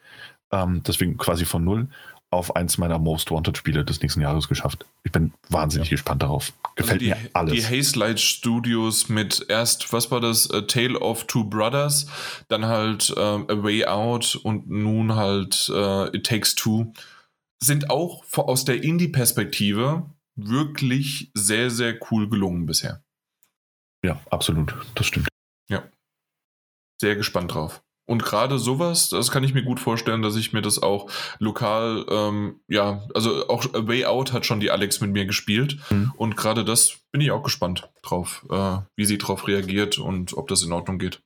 ähm, 0.53 0.83
deswegen 0.87 1.17
quasi 1.17 1.45
von 1.45 1.65
null 1.65 1.89
auf 2.33 2.57
eins 2.57 2.79
meiner 2.79 2.99
Most 2.99 3.31
Wanted 3.31 3.59
Spiele 3.59 3.85
des 3.85 4.01
nächsten 4.01 4.23
Jahres 4.23 4.49
geschafft. 4.49 4.87
Ich 5.05 5.13
bin 5.13 5.35
wahnsinnig 5.51 5.89
ja. 5.89 5.97
gespannt 5.97 6.23
darauf. 6.23 6.53
Gefällt 6.77 7.03
also 7.03 7.15
die, 7.15 7.21
mir 7.23 7.31
alles. 7.35 7.53
Die 7.53 7.65
Haze 7.65 7.99
Light 7.99 8.21
Studios 8.21 9.11
mit 9.11 9.45
erst, 9.49 9.93
was 9.93 10.11
war 10.11 10.21
das, 10.21 10.51
A 10.51 10.63
Tale 10.63 10.99
of 10.99 11.27
Two 11.27 11.45
Brothers, 11.45 12.07
dann 12.49 12.65
halt 12.65 13.13
ähm, 13.19 13.45
A 13.49 13.63
Way 13.63 13.85
Out 13.85 14.41
und 14.43 14.71
nun 14.71 15.15
halt 15.15 15.71
äh, 15.75 16.17
It 16.17 16.25
Takes 16.25 16.55
Two 16.55 16.95
sind 17.63 17.91
auch 17.91 18.25
aus 18.37 18.65
der 18.65 18.83
Indie-Perspektive 18.83 20.11
wirklich 20.35 21.31
sehr, 21.35 21.71
sehr 21.71 21.99
cool 22.11 22.29
gelungen 22.29 22.67
bisher. 22.67 23.05
Ja, 24.05 24.21
absolut. 24.31 24.75
Das 24.95 25.07
stimmt. 25.07 25.29
Ja. 25.69 25.85
Sehr 27.01 27.15
gespannt 27.17 27.55
drauf. 27.55 27.83
Und 28.05 28.25
gerade 28.25 28.59
sowas, 28.59 29.11
das 29.11 29.31
kann 29.31 29.45
ich 29.45 29.55
mir 29.55 29.63
gut 29.63 29.79
vorstellen, 29.79 30.23
dass 30.23 30.35
ich 30.35 30.53
mir 30.53 30.61
das 30.61 30.83
auch 30.83 31.09
lokal, 31.39 32.05
ähm, 32.11 32.61
ja, 32.67 33.07
also 33.15 33.49
auch 33.49 33.65
Way 33.73 34.07
Out 34.07 34.33
hat 34.33 34.45
schon 34.45 34.59
die 34.59 34.73
Alex 34.73 35.01
mit 35.01 35.13
mir 35.13 35.25
gespielt. 35.25 35.79
Mhm. 35.91 36.13
Und 36.17 36.37
gerade 36.37 36.65
das 36.65 36.99
bin 37.13 37.21
ich 37.21 37.31
auch 37.31 37.45
gespannt 37.45 37.89
drauf, 38.03 38.45
äh, 38.51 38.79
wie 38.97 39.05
sie 39.05 39.19
drauf 39.19 39.47
reagiert 39.47 39.99
und 39.99 40.37
ob 40.37 40.49
das 40.49 40.65
in 40.65 40.73
Ordnung 40.73 40.99
geht. 40.99 41.23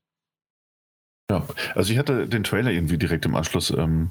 Ja, 1.31 1.47
also 1.75 1.93
ich 1.93 1.99
hatte 1.99 2.29
den 2.29 2.45
Trailer 2.45 2.71
irgendwie 2.71 2.99
direkt 2.99 3.25
im 3.25 3.35
Anschluss 3.35 3.71
ähm, 3.71 4.11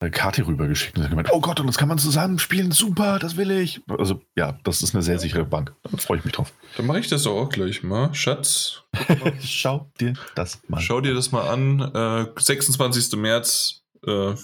eine 0.00 0.10
Karte 0.10 0.46
rübergeschickt 0.46 0.96
und 0.96 1.08
gemeint, 1.08 1.28
oh 1.32 1.40
Gott, 1.40 1.58
und 1.58 1.66
das 1.66 1.76
kann 1.76 1.88
man 1.88 1.98
zusammen 1.98 2.38
spielen, 2.38 2.70
super, 2.70 3.18
das 3.18 3.36
will 3.36 3.50
ich. 3.50 3.80
Also 3.88 4.20
ja, 4.36 4.58
das 4.62 4.82
ist 4.82 4.94
eine 4.94 5.02
sehr 5.02 5.18
sichere 5.18 5.44
Bank. 5.44 5.74
Da 5.90 5.96
freue 5.96 6.18
ich 6.18 6.24
mich 6.24 6.34
drauf. 6.34 6.52
Dann 6.76 6.86
mache 6.86 7.00
ich 7.00 7.08
das 7.08 7.26
auch 7.26 7.48
gleich 7.48 7.82
mal. 7.82 8.14
Schatz. 8.14 8.82
Schau 9.42 9.90
dir 9.98 10.14
das 10.34 10.60
mal 10.68 10.80
Schau 10.80 11.00
dir 11.00 11.14
das 11.14 11.32
mal 11.32 11.48
an. 11.48 11.80
Äh, 11.80 12.40
26. 12.40 13.16
März 13.16 13.82
äh, 14.06 14.34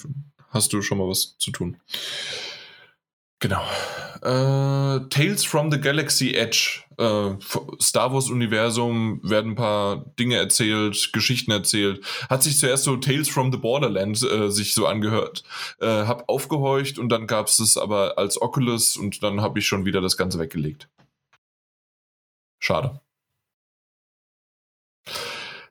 hast 0.51 0.73
du 0.73 0.83
schon 0.83 0.99
mal 0.99 1.09
was 1.09 1.37
zu 1.39 1.53
tun. 1.53 1.77
Genau. 3.39 3.63
Äh, 4.23 5.09
Tales 5.09 5.45
from 5.45 5.71
the 5.71 5.81
Galaxy 5.81 6.35
Edge. 6.35 6.84
Äh, 6.99 7.37
Star 7.81 8.13
Wars 8.13 8.31
Universum 8.31 9.21
werden 9.23 9.53
ein 9.53 9.57
paar 9.57 10.05
Dinge 10.19 10.37
erzählt, 10.37 11.13
Geschichten 11.13 11.51
erzählt. 11.51 12.05
Hat 12.29 12.43
sich 12.43 12.59
zuerst 12.59 12.85
so 12.85 12.97
Tales 12.97 13.29
from 13.29 13.53
the 13.53 13.59
Borderland 13.59 14.23
äh, 14.23 14.51
sich 14.51 14.75
so 14.75 14.87
angehört. 14.87 15.45
Äh, 15.81 15.87
hab 15.87 16.29
aufgehorcht 16.29 16.99
und 16.99 17.09
dann 17.09 17.27
gab 17.27 17.49
es 17.49 17.59
es 17.59 17.77
aber 17.77 18.19
als 18.19 18.41
Oculus 18.41 18.97
und 18.97 19.23
dann 19.23 19.41
habe 19.41 19.59
ich 19.59 19.67
schon 19.67 19.85
wieder 19.85 20.01
das 20.01 20.17
Ganze 20.17 20.39
weggelegt. 20.39 20.89
Schade. 22.59 23.01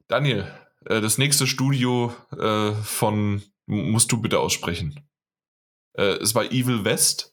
Daniel, 0.07 0.47
äh, 0.85 1.01
das 1.01 1.17
nächste 1.17 1.47
Studio 1.47 2.13
äh, 2.37 2.71
von 2.73 3.41
musst 3.65 4.11
du 4.11 4.21
bitte 4.21 4.39
aussprechen. 4.39 4.99
Äh, 5.93 6.17
es 6.17 6.35
war 6.35 6.45
Evil 6.45 6.85
West 6.85 7.32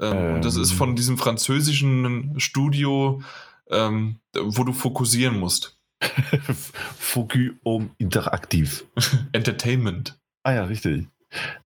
Ähm, 0.00 0.34
und 0.36 0.44
das 0.44 0.56
ist 0.56 0.72
Ähm. 0.72 0.76
von 0.78 0.96
diesem 0.96 1.18
französischen 1.18 2.38
Studio, 2.40 3.22
ähm, 3.70 4.16
wo 4.34 4.64
du 4.64 4.72
fokussieren 4.72 5.38
musst. 5.38 5.78
Focus 6.98 7.50
um 7.62 7.90
interaktiv. 7.98 8.84
Entertainment. 9.32 10.18
Ah 10.42 10.52
ja, 10.54 10.64
richtig. 10.64 11.06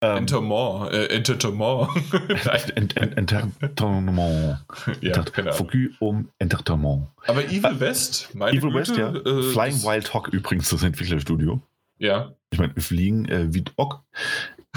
Ähm, 0.02 0.18
Entertainment. 0.20 0.94
Äh, 0.94 1.06
Entertainment. 1.16 1.90
Ent- 2.76 2.96
Ent- 2.98 3.18
Entertainment. 3.18 4.60
ja, 5.02 5.14
Ahnung. 5.14 5.54
Focus 5.54 5.90
um 6.00 6.30
Entertainment. 6.40 7.08
Aber 7.28 7.44
Evil 7.46 7.80
West, 7.80 8.30
meine 8.34 8.58
Evil 8.58 8.72
Güte, 8.72 8.76
West, 8.76 8.98
ja. 8.98 9.10
äh, 9.14 9.44
Flying 9.44 9.84
Wild 9.84 10.14
Hawk 10.14 10.30
übrigens, 10.30 10.70
das 10.70 10.84
Entwicklerstudio. 10.84 11.62
Ja. 11.98 12.34
Ich 12.52 12.60
meine, 12.60 12.74
wir 12.76 12.84
fliegen 12.84 13.26
äh, 13.26 13.54
wie 13.54 13.62
Bock. 13.62 14.02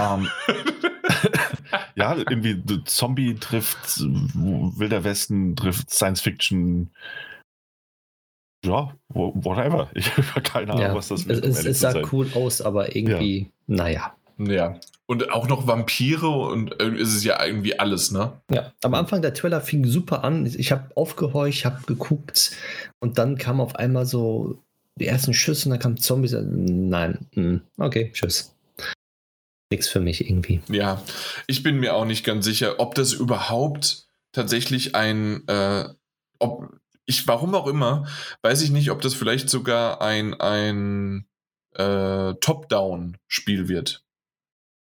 Ähm, 0.00 0.28
ja, 1.94 2.16
irgendwie 2.16 2.62
Zombie 2.84 3.34
trifft 3.34 4.00
Wilder 4.00 5.04
Westen, 5.04 5.56
trifft 5.56 5.90
Science 5.90 6.20
Fiction. 6.20 6.90
Ja, 8.64 8.94
whatever. 9.08 9.90
Ich 9.94 10.16
habe 10.16 10.40
keine 10.42 10.72
Ahnung, 10.72 10.82
Ja, 10.82 10.94
was 10.94 11.08
das 11.08 11.24
um 11.24 11.30
es, 11.30 11.64
es 11.64 11.80
sah 11.80 11.92
sein. 11.92 12.06
cool 12.12 12.28
aus, 12.34 12.60
aber 12.62 12.94
irgendwie, 12.94 13.50
naja. 13.66 14.14
Ja. 14.38 14.78
Und 15.06 15.30
auch 15.30 15.48
noch 15.48 15.66
Vampire 15.66 16.28
und 16.28 16.80
äh, 16.80 16.94
ist 16.94 17.14
es 17.14 17.24
ja 17.24 17.44
irgendwie 17.44 17.78
alles, 17.78 18.12
ne? 18.12 18.32
Ja, 18.50 18.72
am 18.82 18.94
Anfang 18.94 19.20
der 19.20 19.34
Trailer 19.34 19.60
fing 19.60 19.84
super 19.84 20.24
an. 20.24 20.46
Ich 20.46 20.72
habe 20.72 20.96
aufgehorcht, 20.96 21.64
habe 21.64 21.82
geguckt 21.86 22.52
und 23.00 23.18
dann 23.18 23.36
kam 23.36 23.60
auf 23.60 23.76
einmal 23.76 24.06
so 24.06 24.62
die 24.98 25.06
ersten 25.06 25.34
Schüsse 25.34 25.68
und 25.68 25.70
dann 25.72 25.80
kamen 25.80 25.96
Zombies. 25.96 26.34
Nein, 26.40 27.26
hm, 27.34 27.60
okay, 27.78 28.10
tschüss. 28.14 28.54
Nix 29.72 29.88
für 29.88 30.00
mich 30.00 30.28
irgendwie. 30.28 30.60
Ja. 30.68 31.02
Ich 31.46 31.62
bin 31.62 31.78
mir 31.80 31.94
auch 31.94 32.04
nicht 32.04 32.24
ganz 32.24 32.44
sicher, 32.44 32.78
ob 32.78 32.94
das 32.94 33.12
überhaupt 33.14 34.06
tatsächlich 34.32 34.94
ein, 34.94 35.46
äh, 35.48 35.86
ob, 36.38 36.68
ich, 37.06 37.26
warum 37.26 37.54
auch 37.54 37.66
immer, 37.66 38.06
weiß 38.42 38.60
ich 38.62 38.70
nicht, 38.70 38.90
ob 38.90 39.00
das 39.00 39.14
vielleicht 39.14 39.48
sogar 39.50 40.00
ein, 40.02 40.34
ein 40.40 41.26
äh, 41.74 42.34
Top-Down-Spiel 42.34 43.68
wird. 43.68 44.04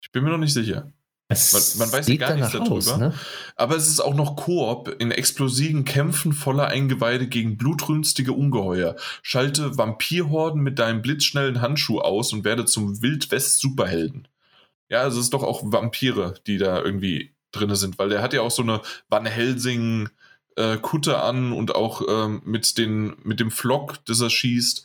Ich 0.02 0.10
bin 0.10 0.24
mir 0.24 0.30
noch 0.30 0.38
nicht 0.38 0.52
sicher. 0.52 0.92
Es 1.28 1.52
Man- 1.78 1.86
man 1.88 1.92
weiß 1.96 2.06
sieht 2.06 2.20
gar 2.20 2.34
nichts 2.34 2.50
danach 2.52 2.70
aus, 2.70 2.86
darüber. 2.86 3.08
ne? 3.08 3.14
Aber 3.56 3.76
es 3.76 3.88
ist 3.88 4.00
auch 4.00 4.14
noch 4.14 4.36
Koop 4.36 4.94
in 4.98 5.10
explosiven 5.12 5.84
Kämpfen 5.84 6.32
voller 6.34 6.66
Eingeweide 6.66 7.26
gegen 7.28 7.56
blutrünstige 7.56 8.32
Ungeheuer. 8.32 8.96
Schalte 9.22 9.78
Vampirhorden 9.78 10.60
mit 10.60 10.78
deinem 10.78 11.00
blitzschnellen 11.00 11.62
Handschuh 11.62 12.00
aus 12.00 12.32
und 12.34 12.44
werde 12.44 12.66
zum 12.66 13.00
Wildwest-Superhelden. 13.00 14.28
Ja, 14.92 15.00
also 15.00 15.18
es 15.20 15.24
ist 15.26 15.32
doch 15.34 15.42
auch 15.42 15.62
Vampire, 15.64 16.34
die 16.46 16.58
da 16.58 16.82
irgendwie 16.82 17.32
drin 17.50 17.74
sind, 17.74 17.98
weil 17.98 18.10
der 18.10 18.20
hat 18.20 18.34
ja 18.34 18.42
auch 18.42 18.50
so 18.50 18.60
eine 18.62 18.82
Van 19.08 19.24
Helsing 19.24 20.10
äh, 20.56 20.76
Kutte 20.76 21.22
an 21.22 21.52
und 21.52 21.74
auch 21.74 22.02
ähm, 22.08 22.42
mit, 22.44 22.76
den, 22.76 23.16
mit 23.22 23.40
dem 23.40 23.50
Flock, 23.50 24.04
das 24.04 24.20
er 24.20 24.28
schießt. 24.28 24.84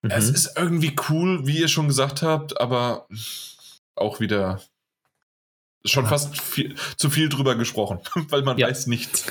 Mhm. 0.00 0.10
Es 0.10 0.30
ist 0.30 0.56
irgendwie 0.56 0.96
cool, 1.10 1.46
wie 1.46 1.58
ihr 1.58 1.68
schon 1.68 1.88
gesagt 1.88 2.22
habt, 2.22 2.58
aber 2.58 3.06
auch 3.94 4.18
wieder 4.18 4.62
schon 5.84 6.04
Ja. 6.04 6.10
fast 6.10 6.40
viel, 6.40 6.74
zu 6.96 7.10
viel 7.10 7.28
drüber 7.28 7.54
gesprochen, 7.54 8.00
weil 8.30 8.42
man 8.42 8.56
Ja. 8.56 8.66
weiß 8.68 8.86
nichts. 8.86 9.26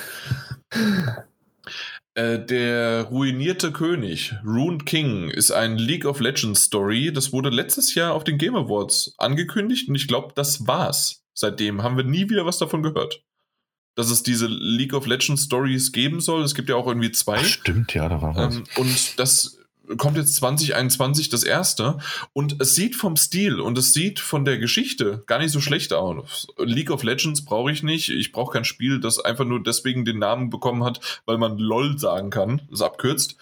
Äh, 2.18 2.44
Der 2.44 3.04
ruinierte 3.04 3.70
König, 3.70 4.34
Rune 4.44 4.78
King, 4.78 5.30
ist 5.30 5.52
ein 5.52 5.78
League 5.78 6.04
of 6.04 6.18
Legends 6.18 6.64
Story. 6.64 7.12
Das 7.12 7.32
wurde 7.32 7.48
letztes 7.48 7.94
Jahr 7.94 8.12
auf 8.12 8.24
den 8.24 8.38
Game 8.38 8.56
Awards 8.56 9.14
angekündigt 9.18 9.88
und 9.88 9.94
ich 9.94 10.08
glaube, 10.08 10.32
das 10.34 10.66
war's. 10.66 11.22
Seitdem 11.32 11.84
haben 11.84 11.96
wir 11.96 12.02
nie 12.02 12.28
wieder 12.28 12.44
was 12.44 12.58
davon 12.58 12.82
gehört. 12.82 13.22
Dass 13.94 14.10
es 14.10 14.24
diese 14.24 14.48
League 14.48 14.94
of 14.94 15.06
Legends 15.06 15.44
Stories 15.44 15.92
geben 15.92 16.20
soll. 16.20 16.42
Es 16.42 16.56
gibt 16.56 16.68
ja 16.68 16.74
auch 16.74 16.88
irgendwie 16.88 17.12
zwei. 17.12 17.36
Ach, 17.38 17.44
stimmt, 17.44 17.94
ja, 17.94 18.08
da 18.08 18.20
war 18.20 18.34
was. 18.34 18.56
Ähm, 18.56 18.64
und 18.76 19.18
das 19.20 19.56
kommt 19.96 20.16
jetzt 20.16 20.34
2021 20.36 21.28
das 21.28 21.44
erste. 21.44 21.98
Und 22.32 22.60
es 22.60 22.74
sieht 22.74 22.96
vom 22.96 23.16
Stil 23.16 23.60
und 23.60 23.78
es 23.78 23.92
sieht 23.92 24.20
von 24.20 24.44
der 24.44 24.58
Geschichte 24.58 25.22
gar 25.26 25.38
nicht 25.38 25.52
so 25.52 25.60
schlecht 25.60 25.92
aus. 25.92 26.48
League 26.58 26.90
of 26.90 27.02
Legends 27.02 27.44
brauche 27.44 27.72
ich 27.72 27.82
nicht. 27.82 28.10
Ich 28.10 28.32
brauche 28.32 28.52
kein 28.52 28.64
Spiel, 28.64 29.00
das 29.00 29.18
einfach 29.18 29.44
nur 29.44 29.62
deswegen 29.62 30.04
den 30.04 30.18
Namen 30.18 30.50
bekommen 30.50 30.84
hat, 30.84 31.00
weil 31.26 31.38
man 31.38 31.58
LOL 31.58 31.98
sagen 31.98 32.30
kann. 32.30 32.62
Das 32.70 32.82
abkürzt. 32.82 33.36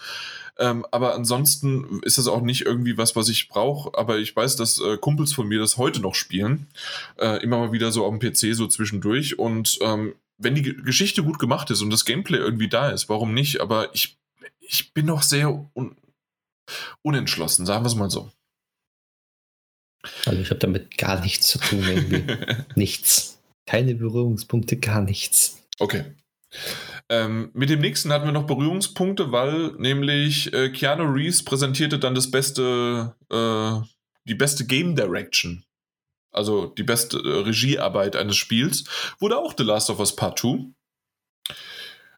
Ähm, 0.59 0.85
aber 0.89 1.13
ansonsten 1.13 2.01
ist 2.01 2.17
das 2.17 2.27
auch 2.27 2.41
nicht 2.41 2.61
irgendwie 2.65 2.97
was, 2.97 3.15
was 3.15 3.29
ich 3.29 3.47
brauche. 3.47 3.97
Aber 3.97 4.17
ich 4.17 4.35
weiß, 4.35 4.55
dass 4.55 4.79
äh, 4.79 4.97
Kumpels 4.97 5.33
von 5.33 5.47
mir 5.47 5.59
das 5.59 5.77
heute 5.77 5.99
noch 5.99 6.15
spielen. 6.15 6.67
Äh, 7.19 7.43
immer 7.43 7.59
mal 7.59 7.71
wieder 7.71 7.91
so 7.91 8.05
auf 8.05 8.17
dem 8.17 8.19
PC 8.19 8.55
so 8.55 8.65
zwischendurch. 8.67 9.37
Und 9.37 9.77
ähm, 9.81 10.15
wenn 10.39 10.55
die 10.55 10.63
Ge- 10.63 10.81
Geschichte 10.83 11.23
gut 11.23 11.37
gemacht 11.37 11.69
ist 11.69 11.81
und 11.81 11.91
das 11.91 12.05
Gameplay 12.05 12.37
irgendwie 12.37 12.69
da 12.69 12.89
ist, 12.89 13.07
warum 13.07 13.33
nicht? 13.35 13.61
Aber 13.61 13.93
ich, 13.93 14.17
ich 14.61 14.93
bin 14.93 15.05
noch 15.05 15.21
sehr 15.21 15.49
un 15.75 15.95
unentschlossen, 17.01 17.65
sagen 17.65 17.83
wir 17.83 17.87
es 17.87 17.95
mal 17.95 18.09
so. 18.09 18.31
Also 20.25 20.39
ich 20.39 20.49
habe 20.49 20.59
damit 20.59 20.97
gar 20.97 21.21
nichts 21.21 21.47
zu 21.47 21.59
tun 21.59 21.83
irgendwie. 21.87 22.23
nichts. 22.75 23.41
Keine 23.65 23.95
Berührungspunkte, 23.95 24.77
gar 24.77 25.01
nichts. 25.01 25.63
okay. 25.79 26.05
Ähm, 27.09 27.51
mit 27.53 27.69
dem 27.69 27.79
nächsten 27.79 28.11
hatten 28.11 28.25
wir 28.25 28.31
noch 28.31 28.47
Berührungspunkte, 28.47 29.31
weil 29.31 29.73
nämlich 29.77 30.51
äh, 30.53 30.69
Keanu 30.69 31.03
Reeves 31.03 31.43
präsentierte 31.43 31.99
dann 31.99 32.15
das 32.15 32.31
beste, 32.31 33.15
äh, 33.31 33.87
die 34.25 34.35
beste 34.35 34.65
Game 34.65 34.95
Direction. 34.95 35.63
Also 36.31 36.67
die 36.67 36.83
beste 36.83 37.17
äh, 37.17 37.41
Regiearbeit 37.43 38.15
eines 38.15 38.35
Spiels. 38.35 38.83
Wurde 39.19 39.37
auch 39.37 39.53
The 39.57 39.63
Last 39.63 39.89
of 39.89 39.99
Us 39.99 40.15
Part 40.15 40.39
2. 40.39 40.65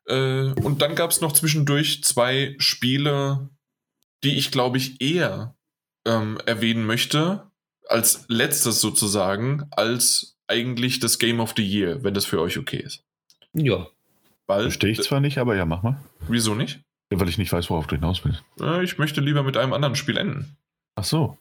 Äh, 0.07 0.53
und 0.61 0.81
dann 0.81 0.95
gab 0.95 1.11
es 1.11 1.21
noch 1.21 1.33
zwischendurch 1.33 2.03
zwei 2.03 2.55
Spiele, 2.57 3.49
die 4.23 4.37
ich 4.37 4.51
glaube 4.51 4.77
ich 4.77 5.01
eher 5.01 5.55
ähm, 6.05 6.37
erwähnen 6.45 6.85
möchte, 6.85 7.43
als 7.87 8.25
letztes 8.27 8.81
sozusagen, 8.81 9.67
als 9.71 10.37
eigentlich 10.47 10.99
das 10.99 11.19
Game 11.19 11.39
of 11.39 11.53
the 11.57 11.63
Year, 11.65 12.03
wenn 12.03 12.13
das 12.13 12.25
für 12.25 12.39
euch 12.41 12.57
okay 12.57 12.77
ist. 12.77 13.03
Ja, 13.53 13.87
Weil, 14.47 14.63
Verstehe 14.63 14.91
ich 14.91 15.01
zwar 15.01 15.19
nicht, 15.19 15.37
aber 15.37 15.55
ja, 15.55 15.65
mach 15.65 15.83
mal. 15.83 15.99
wieso 16.27 16.55
nicht? 16.55 16.79
Ja, 17.11 17.19
weil 17.19 17.29
ich 17.29 17.37
nicht 17.37 17.51
weiß, 17.51 17.69
worauf 17.69 17.87
du 17.87 17.95
hinaus 17.95 18.21
willst. 18.23 18.43
Ich 18.83 18.97
möchte 18.99 19.21
lieber 19.21 19.41
mit 19.43 19.57
einem 19.57 19.73
anderen 19.73 19.95
Spiel 19.95 20.17
enden. 20.17 20.55
Ach 20.95 21.03
so. 21.03 21.37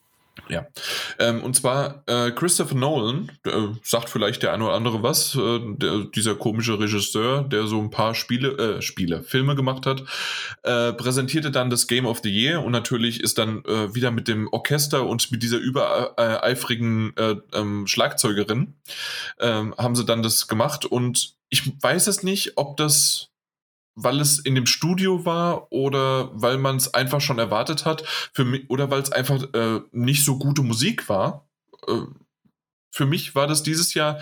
Ähm, 1.18 1.42
und 1.42 1.54
zwar 1.54 2.02
äh, 2.06 2.30
Christopher 2.30 2.74
Nolan, 2.74 3.30
äh, 3.44 3.50
sagt 3.82 4.08
vielleicht 4.10 4.42
der 4.42 4.52
eine 4.52 4.64
oder 4.64 4.74
andere 4.74 5.02
was, 5.02 5.34
äh, 5.34 5.60
der, 5.62 6.04
dieser 6.04 6.34
komische 6.34 6.78
Regisseur, 6.78 7.42
der 7.42 7.66
so 7.66 7.80
ein 7.80 7.90
paar 7.90 8.14
Spiele, 8.14 8.76
äh, 8.78 8.82
Spiele, 8.82 9.22
Filme 9.22 9.54
gemacht 9.54 9.86
hat, 9.86 10.04
äh, 10.62 10.92
präsentierte 10.92 11.50
dann 11.50 11.70
das 11.70 11.86
Game 11.86 12.06
of 12.06 12.20
the 12.22 12.30
Year 12.30 12.62
und 12.62 12.72
natürlich 12.72 13.20
ist 13.20 13.38
dann 13.38 13.64
äh, 13.64 13.94
wieder 13.94 14.10
mit 14.10 14.28
dem 14.28 14.48
Orchester 14.48 15.06
und 15.06 15.30
mit 15.30 15.42
dieser 15.42 15.58
übereifrigen 15.58 17.16
äh, 17.16 17.36
ähm, 17.52 17.86
Schlagzeugerin 17.86 18.74
ähm, 19.40 19.74
haben 19.76 19.96
sie 19.96 20.04
dann 20.04 20.22
das 20.22 20.48
gemacht 20.48 20.84
und 20.84 21.34
ich 21.50 21.72
weiß 21.82 22.06
es 22.08 22.22
nicht, 22.22 22.52
ob 22.56 22.76
das 22.76 23.30
weil 24.00 24.20
es 24.20 24.38
in 24.38 24.54
dem 24.54 24.66
Studio 24.66 25.24
war 25.24 25.72
oder 25.72 26.30
weil 26.40 26.58
man 26.58 26.76
es 26.76 26.94
einfach 26.94 27.20
schon 27.20 27.38
erwartet 27.38 27.84
hat, 27.84 28.06
für 28.32 28.44
mich, 28.44 28.68
oder 28.70 28.90
weil 28.90 29.02
es 29.02 29.10
einfach 29.12 29.42
äh, 29.54 29.80
nicht 29.92 30.24
so 30.24 30.38
gute 30.38 30.62
Musik 30.62 31.08
war. 31.08 31.48
Äh, 31.86 32.02
für 32.94 33.06
mich 33.06 33.34
war 33.34 33.46
das 33.46 33.62
dieses 33.62 33.94
Jahr 33.94 34.20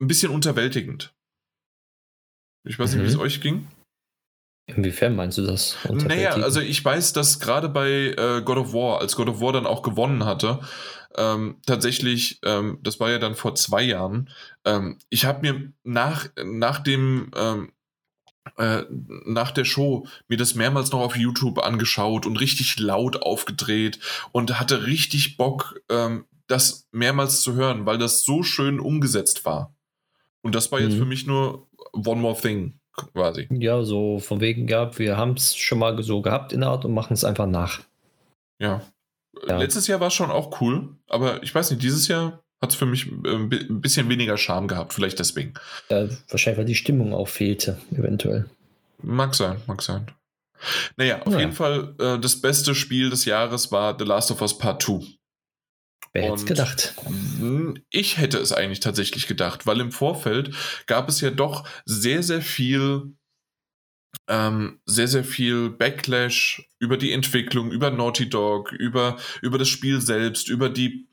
ein 0.00 0.08
bisschen 0.08 0.32
unterwältigend. 0.32 1.14
Ich 2.64 2.78
weiß 2.78 2.92
nicht, 2.94 3.02
wie 3.02 3.06
es 3.08 3.14
Mhm. 3.16 3.20
euch 3.22 3.40
ging. 3.40 3.68
inwiefern 4.66 5.16
meinst 5.16 5.36
du 5.38 5.42
das? 5.42 5.76
Naja, 5.90 6.34
also 6.34 6.60
ich 6.60 6.82
weiß, 6.84 7.12
dass 7.12 7.40
gerade 7.40 7.68
bei 7.68 8.14
äh, 8.16 8.42
God 8.44 8.58
of 8.58 8.72
War, 8.72 9.00
als 9.00 9.16
God 9.16 9.28
of 9.28 9.40
War 9.40 9.52
dann 9.52 9.66
auch 9.66 9.82
gewonnen 9.82 10.24
hatte, 10.24 10.60
ähm, 11.16 11.56
tatsächlich, 11.66 12.38
ähm, 12.44 12.78
das 12.82 12.98
war 13.00 13.10
ja 13.10 13.18
dann 13.18 13.34
vor 13.34 13.54
zwei 13.54 13.82
Jahren, 13.82 14.30
ähm, 14.64 14.98
ich 15.10 15.24
habe 15.26 15.40
mir 15.42 15.72
nach, 15.82 16.28
nach 16.44 16.78
dem 16.78 17.30
ähm, 17.36 17.72
äh, 18.56 18.82
nach 18.90 19.50
der 19.50 19.64
Show 19.64 20.06
mir 20.28 20.36
das 20.36 20.54
mehrmals 20.54 20.90
noch 20.92 21.00
auf 21.00 21.16
YouTube 21.16 21.58
angeschaut 21.58 22.26
und 22.26 22.40
richtig 22.40 22.78
laut 22.78 23.22
aufgedreht 23.22 23.98
und 24.32 24.58
hatte 24.58 24.86
richtig 24.86 25.36
Bock, 25.36 25.80
ähm, 25.88 26.24
das 26.48 26.86
mehrmals 26.92 27.40
zu 27.40 27.54
hören, 27.54 27.86
weil 27.86 27.98
das 27.98 28.24
so 28.24 28.42
schön 28.42 28.80
umgesetzt 28.80 29.44
war. 29.44 29.74
Und 30.42 30.54
das 30.54 30.72
war 30.72 30.80
jetzt 30.80 30.94
Mhm. 30.94 30.98
für 30.98 31.04
mich 31.04 31.26
nur 31.26 31.68
One 31.92 32.20
More 32.20 32.38
Thing 32.38 32.80
quasi. 32.92 33.48
Ja, 33.50 33.82
so 33.84 34.18
von 34.18 34.40
wegen 34.40 34.66
gab, 34.66 34.98
wir 34.98 35.16
haben 35.16 35.32
es 35.32 35.56
schon 35.56 35.78
mal 35.78 36.02
so 36.02 36.20
gehabt 36.20 36.52
in 36.52 36.60
der 36.60 36.70
Art 36.70 36.84
und 36.84 36.92
machen 36.92 37.14
es 37.14 37.24
einfach 37.24 37.46
nach. 37.46 37.80
Ja. 38.58 38.82
Ja. 39.48 39.56
Letztes 39.58 39.86
Jahr 39.86 40.00
war 40.00 40.08
es 40.08 40.14
schon 40.14 40.30
auch 40.30 40.60
cool, 40.60 40.96
aber 41.08 41.42
ich 41.42 41.54
weiß 41.54 41.70
nicht, 41.70 41.82
dieses 41.82 42.06
Jahr 42.06 42.41
hat 42.62 42.70
es 42.70 42.76
für 42.76 42.86
mich 42.86 43.08
äh, 43.10 43.28
ein 43.34 43.48
bi- 43.48 43.66
ein 43.68 43.80
bisschen 43.80 44.08
weniger 44.08 44.38
Charme 44.38 44.68
gehabt, 44.68 44.94
vielleicht 44.94 45.18
deswegen. 45.18 45.52
Ja, 45.90 46.08
wahrscheinlich, 46.30 46.58
weil 46.58 46.64
die 46.64 46.74
Stimmung 46.74 47.12
auch 47.12 47.28
fehlte, 47.28 47.78
eventuell. 47.90 48.48
Mag 49.02 49.34
sein, 49.34 49.60
mag 49.66 49.82
sein. 49.82 50.06
Naja, 50.96 51.20
auf 51.22 51.26
Naja. 51.26 51.40
jeden 51.40 51.52
Fall, 51.52 51.94
äh, 51.98 52.18
das 52.20 52.40
beste 52.40 52.74
Spiel 52.76 53.10
des 53.10 53.24
Jahres 53.24 53.72
war 53.72 53.96
The 53.98 54.04
Last 54.04 54.30
of 54.30 54.40
Us 54.40 54.56
Part 54.56 54.82
2. 54.82 55.00
Wer 56.14 56.22
hätte 56.24 56.34
es 56.34 56.46
gedacht? 56.46 56.94
Ich 57.90 58.18
hätte 58.18 58.38
es 58.38 58.52
eigentlich 58.52 58.80
tatsächlich 58.80 59.26
gedacht, 59.26 59.66
weil 59.66 59.80
im 59.80 59.90
Vorfeld 59.90 60.54
gab 60.86 61.08
es 61.08 61.20
ja 61.22 61.30
doch 61.30 61.66
sehr, 61.86 62.22
sehr 62.22 62.42
viel, 62.42 63.14
ähm, 64.28 64.80
sehr, 64.84 65.08
sehr 65.08 65.24
viel 65.24 65.70
Backlash 65.70 66.68
über 66.78 66.96
die 66.98 67.12
Entwicklung, 67.12 67.72
über 67.72 67.90
Naughty 67.90 68.28
Dog, 68.28 68.72
über, 68.72 69.16
über 69.40 69.56
das 69.58 69.68
Spiel 69.68 70.00
selbst, 70.02 70.48
über 70.48 70.68
die 70.68 71.08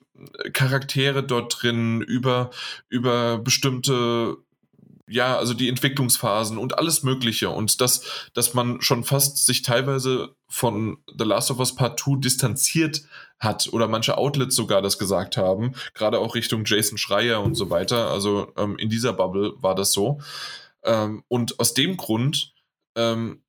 Charaktere 0.54 1.24
dort 1.24 1.62
drin, 1.62 2.02
über, 2.02 2.50
über 2.90 3.38
bestimmte 3.38 4.38
ja, 5.10 5.38
also 5.38 5.54
die 5.56 5.70
Entwicklungsphasen 5.70 6.58
und 6.58 6.78
alles 6.78 7.04
Mögliche 7.04 7.50
und 7.50 7.82
dass, 7.82 8.30
dass 8.34 8.54
man 8.54 8.80
schon 8.82 9.04
fast 9.04 9.46
sich 9.46 9.64
teilweise 9.64 10.36
von 10.48 10.98
The 11.18 11.26
Last 11.26 11.50
of 11.50 11.60
Us 11.60 11.74
Part 11.74 12.00
2 12.00 12.20
distanziert 12.20 13.02
hat 13.40 13.70
oder 13.72 13.88
manche 13.88 14.18
Outlets 14.18 14.56
sogar 14.56 14.82
das 14.82 15.00
gesagt 15.00 15.36
haben, 15.36 15.74
gerade 15.96 16.20
auch 16.20 16.36
Richtung 16.36 16.64
Jason 16.66 16.98
Schreier 16.98 17.42
und 17.42 17.56
so 17.56 17.70
weiter. 17.70 18.10
Also 18.12 18.54
ähm, 18.58 18.78
in 18.78 18.90
dieser 18.90 19.14
Bubble 19.14 19.54
war 19.58 19.74
das 19.74 19.94
so. 19.94 20.20
Ähm, 20.84 21.24
und 21.28 21.60
aus 21.60 21.74
dem 21.74 21.98
Grund 21.98 22.54
ähm, 22.96 23.42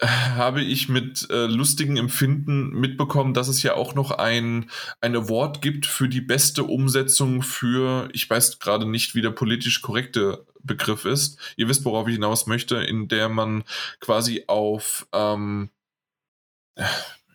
habe 0.00 0.62
ich 0.62 0.88
mit 0.88 1.28
äh, 1.30 1.46
lustigen 1.46 1.96
Empfinden 1.96 2.70
mitbekommen, 2.70 3.34
dass 3.34 3.48
es 3.48 3.62
ja 3.62 3.74
auch 3.74 3.94
noch 3.94 4.10
ein, 4.10 4.70
ein 5.00 5.14
Award 5.14 5.60
gibt 5.60 5.86
für 5.86 6.08
die 6.08 6.22
beste 6.22 6.64
Umsetzung 6.64 7.42
für, 7.42 8.08
ich 8.12 8.28
weiß 8.28 8.58
gerade 8.60 8.86
nicht, 8.86 9.14
wie 9.14 9.20
der 9.20 9.30
politisch 9.30 9.82
korrekte 9.82 10.46
Begriff 10.62 11.04
ist. 11.04 11.38
Ihr 11.56 11.68
wisst, 11.68 11.84
worauf 11.84 12.08
ich 12.08 12.14
hinaus 12.14 12.46
möchte, 12.46 12.76
in 12.76 13.08
der 13.08 13.28
man 13.28 13.64
quasi 14.00 14.44
auf, 14.46 15.06
ähm, 15.12 15.70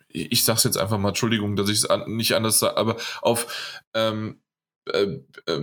ich 0.08 0.44
sag's 0.44 0.64
jetzt 0.64 0.78
einfach 0.78 0.98
mal, 0.98 1.10
Entschuldigung, 1.10 1.56
dass 1.56 1.68
ich 1.68 1.78
es 1.78 1.86
an, 1.86 2.16
nicht 2.16 2.34
anders 2.34 2.58
sage, 2.58 2.76
aber 2.76 2.96
auf 3.22 3.80
ähm, 3.94 4.40
äh, 4.86 5.18
äh, 5.46 5.62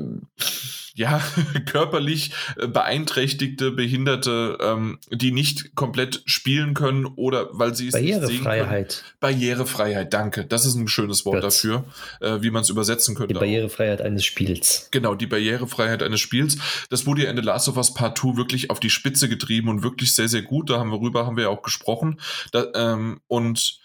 ja, 0.93 1.21
körperlich 1.65 2.31
beeinträchtigte, 2.55 3.71
Behinderte, 3.71 4.57
ähm, 4.61 4.99
die 5.11 5.31
nicht 5.31 5.75
komplett 5.75 6.21
spielen 6.25 6.73
können 6.73 7.05
oder 7.05 7.49
weil 7.51 7.75
sie 7.75 7.87
es 7.87 7.93
Barrierefreiheit. 7.93 9.03
Barrierefreiheit, 9.19 10.13
danke. 10.13 10.45
Das 10.45 10.65
ist 10.65 10.75
ein 10.75 10.87
schönes 10.87 11.25
Wort 11.25 11.41
Götz. 11.41 11.55
dafür, 11.55 11.85
äh, 12.21 12.41
wie 12.41 12.51
man 12.51 12.61
es 12.61 12.69
übersetzen 12.69 13.15
könnte. 13.15 13.33
Die 13.33 13.39
Barrierefreiheit 13.39 14.01
auch. 14.01 14.05
eines 14.05 14.23
Spiels. 14.23 14.89
Genau, 14.91 15.15
die 15.15 15.27
Barrierefreiheit 15.27 16.03
eines 16.03 16.19
Spiels. 16.19 16.57
Das 16.89 17.05
wurde 17.05 17.23
ja 17.23 17.31
in 17.31 17.37
The 17.37 17.43
Last 17.43 17.67
of 17.69 17.77
Us 17.77 17.93
Part 17.93 18.17
2 18.17 18.37
wirklich 18.37 18.69
auf 18.69 18.79
die 18.79 18.91
Spitze 18.91 19.27
getrieben 19.27 19.69
und 19.69 19.83
wirklich 19.83 20.13
sehr, 20.13 20.27
sehr 20.27 20.43
gut. 20.43 20.69
Da 20.69 20.77
haben 20.77 20.91
wir 20.91 21.01
rüber, 21.01 21.25
haben 21.25 21.37
wir 21.37 21.45
ja 21.45 21.49
auch 21.49 21.63
gesprochen. 21.63 22.19
Da, 22.51 22.67
ähm, 22.75 23.19
und 23.27 23.79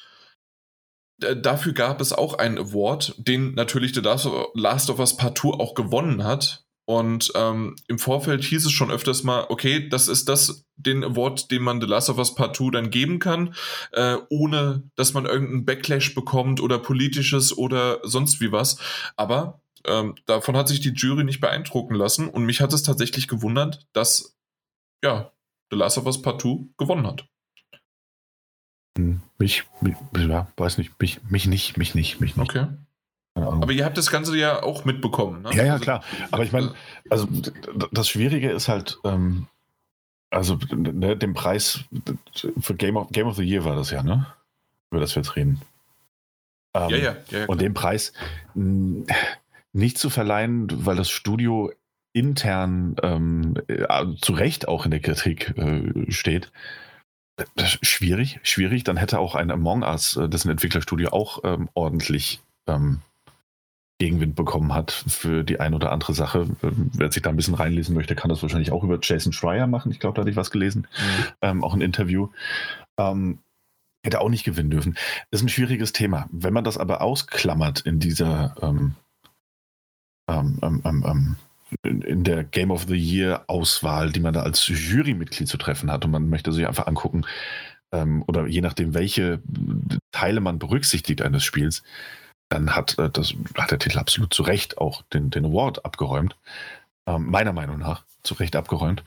dafür 1.18 1.72
gab 1.72 2.00
es 2.00 2.12
auch 2.12 2.34
einen 2.34 2.58
Award, 2.58 3.14
den 3.18 3.54
natürlich 3.54 3.94
The 3.94 4.02
Last 4.02 4.90
of 4.90 4.98
Us 4.98 5.16
Part 5.16 5.38
2 5.38 5.48
auch 5.48 5.74
gewonnen 5.74 6.24
hat. 6.24 6.67
Und 6.88 7.32
ähm, 7.34 7.76
im 7.86 7.98
Vorfeld 7.98 8.42
hieß 8.42 8.64
es 8.64 8.72
schon 8.72 8.90
öfters 8.90 9.22
mal, 9.22 9.44
okay, 9.50 9.90
das 9.90 10.08
ist 10.08 10.26
das, 10.26 10.64
den 10.76 11.04
Award, 11.04 11.50
den 11.50 11.62
man 11.62 11.82
The 11.82 11.86
Last 11.86 12.08
of 12.08 12.16
Us 12.16 12.34
Part 12.34 12.56
2 12.56 12.70
dann 12.70 12.88
geben 12.88 13.18
kann, 13.18 13.54
äh, 13.92 14.16
ohne 14.30 14.90
dass 14.96 15.12
man 15.12 15.26
irgendeinen 15.26 15.66
Backlash 15.66 16.14
bekommt 16.14 16.62
oder 16.62 16.78
politisches 16.78 17.56
oder 17.58 18.00
sonst 18.04 18.40
wie 18.40 18.52
was. 18.52 18.78
Aber 19.16 19.60
ähm, 19.84 20.14
davon 20.24 20.56
hat 20.56 20.68
sich 20.68 20.80
die 20.80 20.94
Jury 20.94 21.24
nicht 21.24 21.42
beeindrucken 21.42 21.94
lassen 21.94 22.26
und 22.26 22.46
mich 22.46 22.62
hat 22.62 22.72
es 22.72 22.84
tatsächlich 22.84 23.28
gewundert, 23.28 23.86
dass 23.92 24.38
ja, 25.04 25.30
The 25.70 25.76
Last 25.76 25.98
of 25.98 26.06
Us 26.06 26.22
Part 26.22 26.40
2 26.40 26.70
gewonnen 26.78 27.06
hat. 27.06 27.28
Mich, 29.36 29.64
mich, 29.82 29.94
ja, 30.16 30.50
weiß 30.56 30.78
nicht, 30.78 30.98
mich, 30.98 31.20
mich 31.28 31.46
nicht, 31.46 31.76
mich 31.76 31.94
nicht, 31.94 32.18
mich 32.18 32.34
nicht. 32.34 32.48
Okay. 32.48 32.66
Aber 33.42 33.72
ihr 33.72 33.84
habt 33.84 33.98
das 33.98 34.10
Ganze 34.10 34.36
ja 34.36 34.62
auch 34.62 34.84
mitbekommen, 34.84 35.42
ne? 35.42 35.50
Ja, 35.54 35.64
ja, 35.64 35.72
also, 35.74 35.84
klar. 35.84 36.04
Aber 36.30 36.44
ich 36.44 36.52
meine, 36.52 36.74
also 37.10 37.28
das 37.92 38.08
Schwierige 38.08 38.50
ist 38.50 38.68
halt, 38.68 38.98
ähm, 39.04 39.46
also 40.30 40.58
ne, 40.74 41.16
den 41.16 41.34
Preis 41.34 41.80
für 42.60 42.74
Game 42.74 42.96
of, 42.96 43.10
Game 43.10 43.26
of 43.26 43.36
the 43.36 43.44
Year 43.44 43.64
war 43.64 43.76
das 43.76 43.90
ja, 43.90 44.02
ne? 44.02 44.26
Über 44.90 45.00
das 45.00 45.14
wir 45.14 45.22
jetzt 45.22 45.36
reden. 45.36 45.60
Ähm, 46.74 46.90
ja, 46.90 46.96
ja, 46.96 47.16
ja, 47.30 47.38
ja. 47.38 47.46
Und 47.46 47.60
den 47.60 47.74
Preis 47.74 48.12
mh, 48.54 49.06
nicht 49.72 49.98
zu 49.98 50.10
verleihen, 50.10 50.68
weil 50.86 50.96
das 50.96 51.10
Studio 51.10 51.72
intern 52.12 52.96
ähm, 53.02 53.54
äh, 53.68 53.86
zu 54.20 54.32
Recht 54.32 54.66
auch 54.66 54.84
in 54.84 54.90
der 54.90 55.00
Kritik 55.00 55.56
äh, 55.56 56.10
steht, 56.10 56.50
schwierig, 57.64 58.40
schwierig. 58.42 58.84
Dann 58.84 58.96
hätte 58.96 59.18
auch 59.18 59.34
ein 59.34 59.50
Among 59.50 59.82
Us, 59.82 60.16
äh, 60.16 60.28
dessen 60.28 60.50
Entwicklerstudio 60.50 61.10
auch 61.10 61.40
ähm, 61.44 61.68
ordentlich 61.74 62.40
ähm, 62.66 63.00
Gegenwind 63.98 64.36
bekommen 64.36 64.74
hat 64.74 64.92
für 64.92 65.42
die 65.42 65.58
ein 65.58 65.74
oder 65.74 65.90
andere 65.90 66.14
Sache. 66.14 66.46
Ähm, 66.62 66.90
wer 66.94 67.10
sich 67.10 67.22
da 67.22 67.30
ein 67.30 67.36
bisschen 67.36 67.54
reinlesen 67.54 67.94
möchte, 67.94 68.14
kann 68.14 68.28
das 68.28 68.42
wahrscheinlich 68.42 68.70
auch 68.70 68.84
über 68.84 68.98
Jason 69.02 69.32
Schreier 69.32 69.66
machen. 69.66 69.90
Ich 69.90 69.98
glaube, 69.98 70.14
da 70.14 70.22
hatte 70.22 70.30
ich 70.30 70.36
was 70.36 70.52
gelesen. 70.52 70.86
Mhm. 70.98 71.24
Ähm, 71.42 71.64
auch 71.64 71.74
ein 71.74 71.80
Interview. 71.80 72.28
Ähm, 72.96 73.40
hätte 74.04 74.20
auch 74.20 74.28
nicht 74.28 74.44
gewinnen 74.44 74.70
dürfen. 74.70 74.94
Das 75.30 75.40
ist 75.40 75.46
ein 75.46 75.48
schwieriges 75.48 75.92
Thema. 75.92 76.28
Wenn 76.30 76.52
man 76.52 76.62
das 76.64 76.78
aber 76.78 77.02
ausklammert 77.02 77.80
in 77.80 77.98
dieser 77.98 78.54
ähm, 78.62 78.94
ähm, 80.28 80.58
ähm, 80.62 81.36
in 81.82 82.24
der 82.24 82.44
Game 82.44 82.70
of 82.70 82.86
the 82.86 82.96
Year 82.96 83.44
Auswahl, 83.48 84.12
die 84.12 84.20
man 84.20 84.32
da 84.32 84.42
als 84.42 84.68
Jurymitglied 84.68 85.48
zu 85.48 85.58
treffen 85.58 85.90
hat. 85.90 86.04
Und 86.04 86.12
man 86.12 86.28
möchte 86.30 86.52
sich 86.52 86.66
einfach 86.66 86.86
angucken, 86.86 87.26
oder 87.90 88.46
je 88.46 88.60
nachdem, 88.60 88.92
welche 88.92 89.42
Teile 90.12 90.40
man 90.40 90.58
berücksichtigt 90.58 91.22
eines 91.22 91.42
Spiels, 91.42 91.82
dann 92.48 92.74
hat, 92.74 92.98
äh, 92.98 93.10
das, 93.10 93.34
hat 93.56 93.70
der 93.70 93.78
Titel 93.78 93.98
absolut 93.98 94.32
zu 94.32 94.42
Recht 94.42 94.78
auch 94.78 95.02
den, 95.12 95.30
den 95.30 95.46
Award 95.46 95.84
abgeräumt. 95.84 96.36
Ähm, 97.06 97.26
meiner 97.26 97.52
Meinung 97.52 97.78
nach 97.78 98.04
zu 98.22 98.34
Recht 98.34 98.56
abgeräumt. 98.56 99.04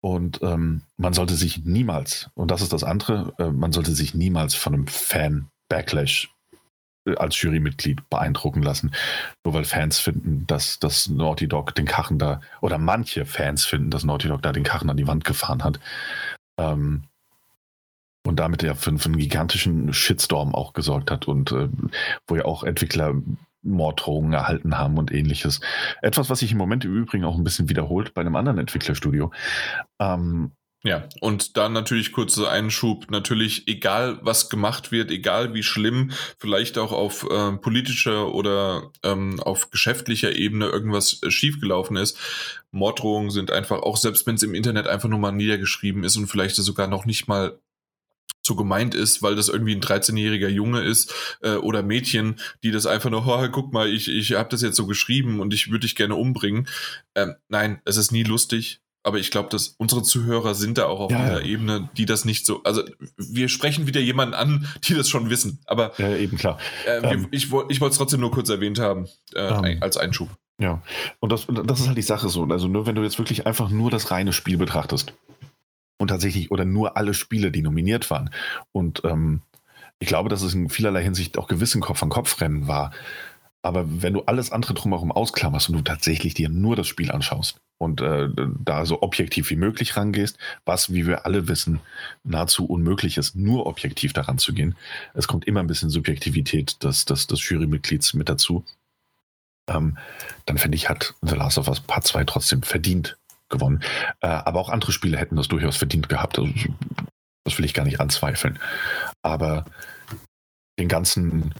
Und 0.00 0.40
ähm, 0.42 0.82
man 0.96 1.14
sollte 1.14 1.34
sich 1.34 1.64
niemals, 1.64 2.30
und 2.34 2.50
das 2.50 2.62
ist 2.62 2.72
das 2.72 2.84
andere, 2.84 3.34
äh, 3.38 3.50
man 3.50 3.72
sollte 3.72 3.92
sich 3.92 4.14
niemals 4.14 4.54
von 4.54 4.74
einem 4.74 4.86
Fan-Backlash 4.86 6.30
als 7.16 7.40
Jurymitglied 7.40 8.08
beeindrucken 8.10 8.62
lassen. 8.62 8.92
Nur 9.44 9.54
weil 9.54 9.64
Fans 9.64 9.98
finden, 9.98 10.46
dass, 10.46 10.78
dass 10.78 11.08
Naughty 11.08 11.48
Dog 11.48 11.74
den 11.74 11.86
Kachen 11.86 12.18
da, 12.18 12.40
oder 12.60 12.78
manche 12.78 13.24
Fans 13.24 13.64
finden, 13.64 13.90
dass 13.90 14.04
Naughty 14.04 14.28
Dog 14.28 14.42
da 14.42 14.52
den 14.52 14.64
Kachen 14.64 14.90
an 14.90 14.96
die 14.96 15.06
Wand 15.06 15.24
gefahren 15.24 15.62
hat. 15.62 15.78
Ähm, 16.58 17.04
und 18.26 18.36
damit 18.36 18.62
ja 18.62 18.74
für, 18.74 18.96
für, 18.98 19.06
einen 19.06 19.18
gigantischen 19.18 19.92
Shitstorm 19.92 20.54
auch 20.54 20.72
gesorgt 20.72 21.10
hat 21.10 21.28
und 21.28 21.52
äh, 21.52 21.68
wo 22.26 22.36
ja 22.36 22.44
auch 22.44 22.64
Entwickler 22.64 23.14
Morddrohungen 23.62 24.32
erhalten 24.32 24.78
haben 24.78 24.96
und 24.96 25.12
ähnliches. 25.12 25.60
Etwas, 26.00 26.30
was 26.30 26.38
sich 26.38 26.52
im 26.52 26.58
Moment 26.58 26.84
im 26.84 26.94
Übrigen 26.94 27.24
auch 27.24 27.36
ein 27.36 27.44
bisschen 27.44 27.68
wiederholt 27.68 28.14
bei 28.14 28.20
einem 28.20 28.36
anderen 28.36 28.58
Entwicklerstudio. 28.58 29.32
Ähm, 29.98 30.52
ja, 30.86 31.08
und 31.20 31.56
dann 31.56 31.72
natürlich 31.72 32.12
kurzer 32.12 32.48
Einschub, 32.48 33.10
natürlich 33.10 33.66
egal 33.66 34.20
was 34.22 34.48
gemacht 34.48 34.92
wird, 34.92 35.10
egal 35.10 35.52
wie 35.52 35.64
schlimm, 35.64 36.12
vielleicht 36.38 36.78
auch 36.78 36.92
auf 36.92 37.28
äh, 37.28 37.56
politischer 37.56 38.32
oder 38.32 38.92
ähm, 39.02 39.40
auf 39.40 39.70
geschäftlicher 39.72 40.36
Ebene 40.36 40.66
irgendwas 40.66 41.20
äh, 41.24 41.30
schiefgelaufen 41.32 41.96
ist. 41.96 42.16
Morddrohungen 42.70 43.30
sind 43.30 43.50
einfach, 43.50 43.82
auch 43.82 43.96
selbst 43.96 44.28
wenn 44.28 44.36
es 44.36 44.44
im 44.44 44.54
Internet 44.54 44.86
einfach 44.86 45.08
nur 45.08 45.18
mal 45.18 45.32
niedergeschrieben 45.32 46.04
ist 46.04 46.16
und 46.18 46.28
vielleicht 46.28 46.54
sogar 46.54 46.86
noch 46.86 47.04
nicht 47.04 47.26
mal 47.26 47.58
so 48.46 48.56
gemeint 48.56 48.94
ist, 48.94 49.22
weil 49.22 49.36
das 49.36 49.48
irgendwie 49.48 49.74
ein 49.74 49.82
13-jähriger 49.82 50.48
Junge 50.48 50.80
ist 50.82 51.12
äh, 51.42 51.56
oder 51.56 51.82
Mädchen, 51.82 52.40
die 52.62 52.70
das 52.70 52.86
einfach 52.86 53.10
nur, 53.10 53.26
oh, 53.26 53.48
guck 53.50 53.72
mal, 53.72 53.88
ich, 53.88 54.08
ich 54.08 54.32
habe 54.32 54.48
das 54.48 54.62
jetzt 54.62 54.76
so 54.76 54.86
geschrieben 54.86 55.40
und 55.40 55.52
ich 55.52 55.70
würde 55.70 55.80
dich 55.80 55.96
gerne 55.96 56.14
umbringen. 56.14 56.68
Ähm, 57.14 57.34
nein, 57.48 57.80
es 57.84 57.96
ist 57.96 58.12
nie 58.12 58.22
lustig 58.22 58.80
aber 59.06 59.20
ich 59.20 59.30
glaube, 59.30 59.48
dass 59.50 59.68
unsere 59.78 60.02
Zuhörer 60.02 60.56
sind 60.56 60.78
da 60.78 60.86
auch 60.86 60.98
auf 60.98 61.12
ja, 61.12 61.18
einer 61.18 61.40
ja. 61.40 61.46
Ebene, 61.46 61.88
die 61.96 62.06
das 62.06 62.24
nicht 62.24 62.44
so. 62.44 62.64
Also 62.64 62.82
wir 63.16 63.48
sprechen 63.48 63.86
wieder 63.86 64.00
jemanden 64.00 64.34
an, 64.34 64.66
die 64.82 64.94
das 64.94 65.08
schon 65.08 65.30
wissen. 65.30 65.60
Aber 65.64 65.92
ja, 65.98 66.16
eben 66.16 66.36
klar. 66.36 66.58
Äh, 66.88 67.14
ähm, 67.14 67.28
ich, 67.30 67.44
ich 67.44 67.80
wollte 67.80 67.92
es 67.92 67.98
trotzdem 67.98 68.18
nur 68.18 68.32
kurz 68.32 68.48
erwähnt 68.48 68.80
haben 68.80 69.06
äh, 69.36 69.46
ähm, 69.46 69.78
als 69.80 69.96
Einschub. 69.96 70.28
Ja, 70.60 70.82
und 71.20 71.30
das, 71.30 71.46
das 71.46 71.80
ist 71.80 71.86
halt 71.86 71.98
die 71.98 72.02
Sache 72.02 72.28
so. 72.28 72.42
Also 72.46 72.66
nur 72.66 72.86
wenn 72.86 72.96
du 72.96 73.02
jetzt 73.04 73.18
wirklich 73.18 73.46
einfach 73.46 73.70
nur 73.70 73.92
das 73.92 74.10
reine 74.10 74.32
Spiel 74.32 74.56
betrachtest 74.56 75.14
und 75.98 76.08
tatsächlich 76.08 76.50
oder 76.50 76.64
nur 76.64 76.96
alle 76.96 77.14
Spiele, 77.14 77.50
die 77.50 77.62
nominiert 77.62 78.10
waren 78.10 78.30
und 78.72 79.02
ähm, 79.04 79.42
ich 79.98 80.08
glaube, 80.08 80.28
dass 80.28 80.42
es 80.42 80.54
in 80.54 80.68
vielerlei 80.68 81.02
Hinsicht 81.02 81.38
auch 81.38 81.48
gewissen 81.48 81.80
Kopf-an-Kopf-Rennen 81.80 82.68
war. 82.68 82.92
Aber 83.62 83.84
wenn 84.02 84.12
du 84.12 84.22
alles 84.22 84.52
andere 84.52 84.74
drumherum 84.74 85.10
ausklammerst 85.10 85.68
und 85.68 85.76
du 85.76 85.82
tatsächlich 85.82 86.34
dir 86.34 86.48
nur 86.48 86.76
das 86.76 86.86
Spiel 86.86 87.10
anschaust 87.10 87.60
und 87.78 88.00
äh, 88.00 88.28
da 88.36 88.86
so 88.86 89.02
objektiv 89.02 89.50
wie 89.50 89.56
möglich 89.56 89.96
rangehst, 89.96 90.38
was, 90.64 90.92
wie 90.92 91.06
wir 91.06 91.26
alle 91.26 91.48
wissen, 91.48 91.80
nahezu 92.22 92.66
unmöglich 92.66 93.16
ist, 93.16 93.34
nur 93.34 93.66
objektiv 93.66 94.12
daran 94.12 94.38
zu 94.38 94.52
gehen. 94.52 94.76
Es 95.14 95.26
kommt 95.26 95.46
immer 95.46 95.60
ein 95.60 95.66
bisschen 95.66 95.90
Subjektivität 95.90 96.82
des, 96.84 97.06
des, 97.06 97.26
des 97.26 97.48
Jurymitglieds 97.48 98.14
mit 98.14 98.28
dazu. 98.28 98.64
Ähm, 99.68 99.98
dann 100.44 100.58
finde 100.58 100.76
ich, 100.76 100.88
hat 100.88 101.14
The 101.22 101.34
Last 101.34 101.58
of 101.58 101.66
Us 101.66 101.80
Part 101.80 102.06
2 102.06 102.24
trotzdem 102.24 102.62
verdient 102.62 103.16
gewonnen. 103.48 103.82
Äh, 104.20 104.26
aber 104.26 104.60
auch 104.60 104.70
andere 104.70 104.92
Spiele 104.92 105.18
hätten 105.18 105.36
das 105.36 105.48
durchaus 105.48 105.76
verdient 105.76 106.08
gehabt. 106.08 106.38
Also, 106.38 106.52
das 107.44 107.58
will 107.58 107.64
ich 107.64 107.74
gar 107.74 107.84
nicht 107.84 108.00
anzweifeln. 108.00 108.58
Aber 109.22 109.64
den 110.78 110.88
ganzen 110.88 111.54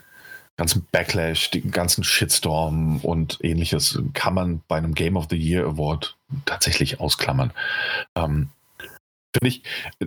ganzen 0.56 0.86
Backlash, 0.90 1.50
den 1.50 1.70
ganzen 1.70 2.02
Shitstorm 2.02 2.98
und 2.98 3.38
ähnliches 3.42 4.00
kann 4.14 4.34
man 4.34 4.62
bei 4.68 4.78
einem 4.78 4.94
Game 4.94 5.16
of 5.16 5.26
the 5.30 5.36
Year 5.36 5.66
Award 5.66 6.16
tatsächlich 6.46 6.98
ausklammern. 6.98 7.52
Ähm, 8.14 8.48
Finde 9.34 9.48
ich, 9.48 9.62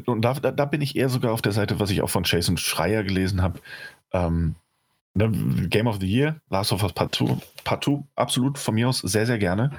und 0.07 0.23
da, 0.23 0.33
da, 0.33 0.65
bin 0.65 0.81
ich 0.81 0.95
eher 0.95 1.09
sogar 1.09 1.33
auf 1.33 1.43
der 1.43 1.51
Seite, 1.51 1.79
was 1.79 1.91
ich 1.91 2.01
auch 2.01 2.09
von 2.09 2.23
Jason 2.23 2.57
Schreier 2.57 3.03
gelesen 3.03 3.43
habe. 3.43 3.59
Ähm, 4.11 4.55
Game 5.69 5.87
of 5.87 5.99
the 5.99 6.07
Year, 6.07 6.41
Last 6.49 6.71
of 6.71 6.83
Us 6.83 6.93
Part 6.93 7.15
2, 7.15 7.37
Part 7.63 7.83
2 7.83 8.03
absolut 8.15 8.57
von 8.57 8.75
mir 8.75 8.89
aus 8.89 8.99
sehr, 8.99 9.25
sehr 9.25 9.37
gerne. 9.37 9.71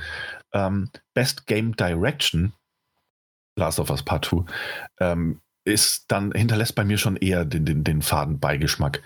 Ähm, 0.52 0.90
Best 1.14 1.46
Game 1.46 1.74
Direction, 1.76 2.52
Last 3.56 3.80
of 3.80 3.90
Us 3.90 4.02
Part 4.02 4.24
2, 4.26 4.44
ähm, 5.00 5.40
ist 5.64 6.06
dann, 6.08 6.32
hinterlässt 6.32 6.74
bei 6.74 6.84
mir 6.84 6.98
schon 6.98 7.16
eher 7.16 7.44
den, 7.44 7.64
den, 7.64 7.84
den 7.84 8.02
faden 8.02 8.40
Beigeschmack, 8.40 9.02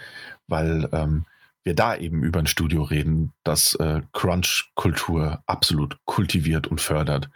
weil 0.47 0.89
ähm, 0.93 1.27
wir 1.65 1.75
da 1.75 1.97
eben 1.97 2.23
über 2.23 2.39
ein 2.39 2.47
Studio 2.47 2.83
reden, 2.83 3.33
das 3.43 3.75
äh, 3.77 4.03
Crunch-Kultur 4.13 5.43
absolut 5.47 5.99
kultiviert 6.05 6.67
und 6.67 6.81
fördert. 6.81 7.31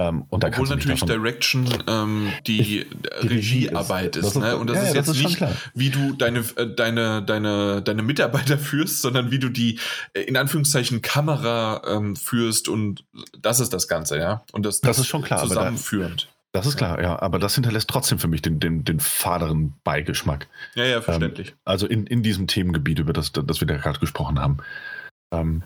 Ähm, 0.00 0.24
und 0.28 0.44
da 0.44 0.48
Obwohl 0.48 0.68
natürlich 0.68 1.00
Direction 1.00 1.66
ähm, 1.88 2.32
die, 2.46 2.62
die 2.62 2.86
Regiearbeit 3.26 4.14
ist. 4.14 4.26
ist 4.26 4.36
ne? 4.36 4.56
Und 4.56 4.70
das 4.70 4.76
ja, 4.76 4.82
ist 4.84 4.94
jetzt 4.94 5.08
das 5.08 5.16
ist 5.16 5.24
nicht, 5.24 5.44
wie 5.74 5.90
du 5.90 6.12
deine, 6.12 6.44
äh, 6.54 6.72
deine, 6.72 7.20
deine, 7.20 7.82
deine 7.82 8.02
Mitarbeiter 8.02 8.58
führst, 8.58 9.02
sondern 9.02 9.32
wie 9.32 9.40
du 9.40 9.48
die 9.48 9.80
äh, 10.14 10.20
in 10.20 10.36
Anführungszeichen 10.36 11.02
Kamera 11.02 11.82
ähm, 11.84 12.14
führst 12.14 12.68
und 12.68 13.04
das 13.36 13.58
ist 13.58 13.72
das 13.72 13.88
Ganze, 13.88 14.18
ja. 14.18 14.44
Und 14.52 14.64
das, 14.64 14.80
das, 14.80 14.96
das 14.96 14.98
ist 15.00 15.06
schon 15.08 15.22
klar. 15.22 15.40
Zusammenführend. 15.40 16.28
Das 16.52 16.64
ist 16.64 16.76
klar, 16.76 17.02
ja. 17.02 17.20
Aber 17.20 17.40
das 17.40 17.56
hinterlässt 17.56 17.90
trotzdem 17.90 18.20
für 18.20 18.28
mich 18.28 18.40
den, 18.40 18.60
den, 18.60 18.84
den 18.84 19.00
faderen 19.00 19.74
Beigeschmack. 19.82 20.46
Ja, 20.76 20.84
ja, 20.84 21.02
verständlich. 21.02 21.48
Ähm, 21.48 21.56
also 21.64 21.88
in, 21.88 22.06
in 22.06 22.22
diesem 22.22 22.46
Themengebiet, 22.46 23.00
über 23.00 23.12
das, 23.12 23.32
das 23.32 23.60
wir 23.60 23.66
da 23.66 23.76
gerade 23.76 23.98
gesprochen 23.98 24.38
haben. 24.38 24.58
Ähm, 25.32 25.64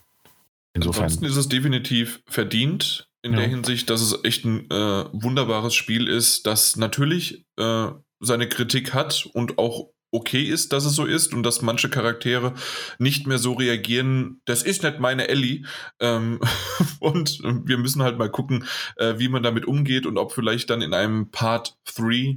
insofern. 0.73 1.05
Ansonsten 1.05 1.27
ist 1.27 1.37
es 1.37 1.49
definitiv 1.51 2.23
verdient 2.27 3.12
in 3.23 3.33
ja. 3.33 3.39
der 3.39 3.49
Hinsicht, 3.49 3.89
dass 3.89 4.01
es 4.01 4.25
echt 4.25 4.45
ein 4.45 4.71
äh, 4.71 5.05
wunderbares 5.13 5.75
Spiel 5.75 6.09
ist, 6.09 6.47
das 6.47 6.77
natürlich 6.77 7.47
äh, 7.57 7.89
seine 8.21 8.49
Kritik 8.49 8.95
hat 8.95 9.29
und 9.33 9.59
auch 9.59 9.91
okay 10.13 10.43
ist, 10.43 10.73
dass 10.73 10.85
es 10.85 10.95
so 10.95 11.07
ist 11.07 11.33
und 11.33 11.43
dass 11.43 11.63
manche 11.63 11.89
Charaktere 11.89 12.55
nicht 12.99 13.27
mehr 13.27 13.39
so 13.39 13.55
reagieren, 13.55 14.43
das 14.45 14.63
ist 14.63 14.83
nicht 14.83 15.01
meine 15.01 15.29
Ellie. 15.29 15.65
Ähm, 16.01 16.39
und 17.01 17.41
wir 17.43 17.79
müssen 17.79 18.03
halt 18.03 18.19
mal 18.19 18.31
gucken, 18.31 18.67
äh, 18.97 19.19
wie 19.19 19.29
man 19.29 19.43
damit 19.43 19.65
umgeht 19.67 20.07
und 20.07 20.19
ob 20.19 20.33
vielleicht 20.33 20.69
dann 20.71 20.83
in 20.83 20.93
einem 20.93 21.31
Part 21.31 21.79
3 21.97 22.37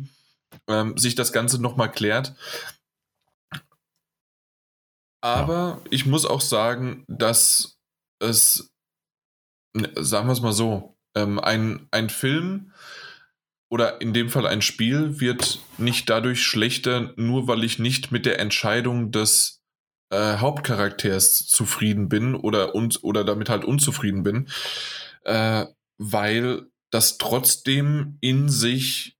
ähm, 0.68 0.98
sich 0.98 1.16
das 1.16 1.34
Ganze 1.34 1.62
nochmal 1.62 1.92
klärt. 1.92 2.34
Aber 5.22 5.54
ja. 5.54 5.82
ich 5.90 6.06
muss 6.06 6.26
auch 6.26 6.42
sagen, 6.42 7.04
dass 7.08 7.78
es, 8.20 8.72
sagen 9.96 10.28
wir 10.28 10.34
es 10.34 10.42
mal 10.42 10.54
so, 10.54 10.98
ähm, 11.16 11.40
ein, 11.40 11.88
ein 11.92 12.10
Film, 12.10 12.72
oder 13.70 14.00
in 14.00 14.14
dem 14.14 14.30
Fall 14.30 14.48
ein 14.48 14.62
Spiel 14.62 15.20
wird 15.20 15.60
nicht 15.78 16.10
dadurch 16.10 16.44
schlechter, 16.44 17.14
nur 17.16 17.48
weil 17.48 17.64
ich 17.64 17.80
nicht 17.80 18.12
mit 18.12 18.26
der 18.26 18.40
Entscheidung 18.40 19.12
des 19.12 19.64
äh, 20.12 20.38
Hauptcharakters 20.38 21.48
zufrieden 21.48 22.08
bin 22.08 22.36
oder, 22.36 22.76
und, 22.76 23.04
oder 23.04 23.24
damit 23.24 23.50
halt 23.50 23.66
unzufrieden 23.66 24.24
bin, 24.24 24.48
äh, 25.24 25.66
weil 25.98 26.68
das 26.92 27.18
trotzdem 27.18 28.18
in 28.22 28.50
sich 28.50 29.15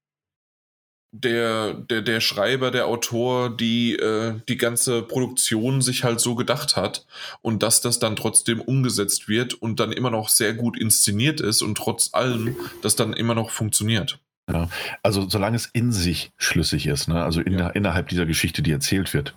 der, 1.24 1.74
der, 1.74 2.02
der 2.02 2.20
Schreiber, 2.20 2.72
der 2.72 2.88
Autor, 2.88 3.56
die, 3.56 3.96
äh, 3.96 4.36
die 4.48 4.58
ganze 4.58 5.02
Produktion 5.02 5.82
sich 5.82 6.04
halt 6.04 6.20
so 6.20 6.36
gedacht 6.36 6.76
hat 6.76 7.06
und 7.42 7.64
dass 7.64 7.82
das 7.82 8.00
dann 8.00 8.16
trotzdem 8.16 8.62
umgesetzt 8.62 9.28
wird 9.28 9.54
und 9.54 9.80
dann 9.80 9.92
immer 9.92 10.12
noch 10.12 10.30
sehr 10.30 10.54
gut 10.54 10.78
inszeniert 10.78 11.42
ist 11.42 11.62
und 11.62 11.76
trotz 11.78 12.14
allem 12.14 12.56
das 12.82 12.96
dann 12.96 13.14
immer 13.14 13.36
noch 13.36 13.50
funktioniert. 13.50 14.20
Ja, 14.52 14.70
also 15.02 15.28
solange 15.28 15.56
es 15.56 15.66
in 15.66 15.92
sich 15.92 16.32
schlüssig 16.38 16.86
ist, 16.86 17.08
ne? 17.08 17.24
also 17.24 17.42
in, 17.42 17.58
ja. 17.58 17.70
innerhalb 17.70 18.10
dieser 18.10 18.26
Geschichte, 18.26 18.62
die 18.62 18.72
erzählt 18.72 19.14
wird, 19.14 19.34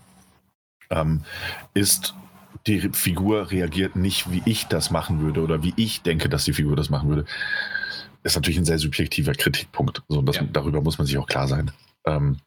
ähm, 0.90 1.22
ist 1.74 2.14
die 2.66 2.80
Figur 2.92 3.50
reagiert 3.50 3.96
nicht, 3.96 4.30
wie 4.30 4.42
ich 4.44 4.66
das 4.66 4.90
machen 4.90 5.20
würde 5.20 5.40
oder 5.42 5.62
wie 5.62 5.72
ich 5.76 6.02
denke, 6.02 6.28
dass 6.28 6.44
die 6.44 6.52
Figur 6.52 6.76
das 6.76 6.90
machen 6.90 7.09
würde. 7.09 7.24
Ist 8.23 8.35
natürlich 8.35 8.59
ein 8.59 8.65
sehr 8.65 8.78
subjektiver 8.78 9.32
Kritikpunkt. 9.32 10.03
So, 10.09 10.23
das, 10.23 10.36
ja. 10.36 10.43
Darüber 10.53 10.81
muss 10.81 10.99
man 10.99 11.07
sich 11.07 11.19
auch 11.19 11.27
klar 11.27 11.49
sein. 11.49 11.70
Ähm, 12.07 12.39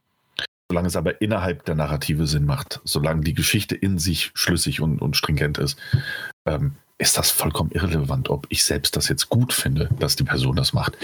solange 0.69 0.87
es 0.87 0.95
aber 0.95 1.21
innerhalb 1.21 1.65
der 1.65 1.75
Narrative 1.75 2.27
Sinn 2.27 2.45
macht, 2.45 2.79
solange 2.83 3.21
die 3.21 3.33
Geschichte 3.33 3.75
in 3.75 3.99
sich 3.99 4.31
schlüssig 4.33 4.81
und, 4.81 5.01
und 5.01 5.17
stringent 5.17 5.57
ist, 5.57 5.77
ähm, 6.45 6.75
ist 6.97 7.17
das 7.17 7.31
vollkommen 7.31 7.71
irrelevant, 7.71 8.29
ob 8.29 8.45
ich 8.49 8.63
selbst 8.63 8.95
das 8.95 9.09
jetzt 9.09 9.29
gut 9.29 9.53
finde, 9.53 9.89
dass 9.99 10.15
die 10.15 10.23
Person 10.23 10.55
das 10.55 10.71
macht. 10.71 10.97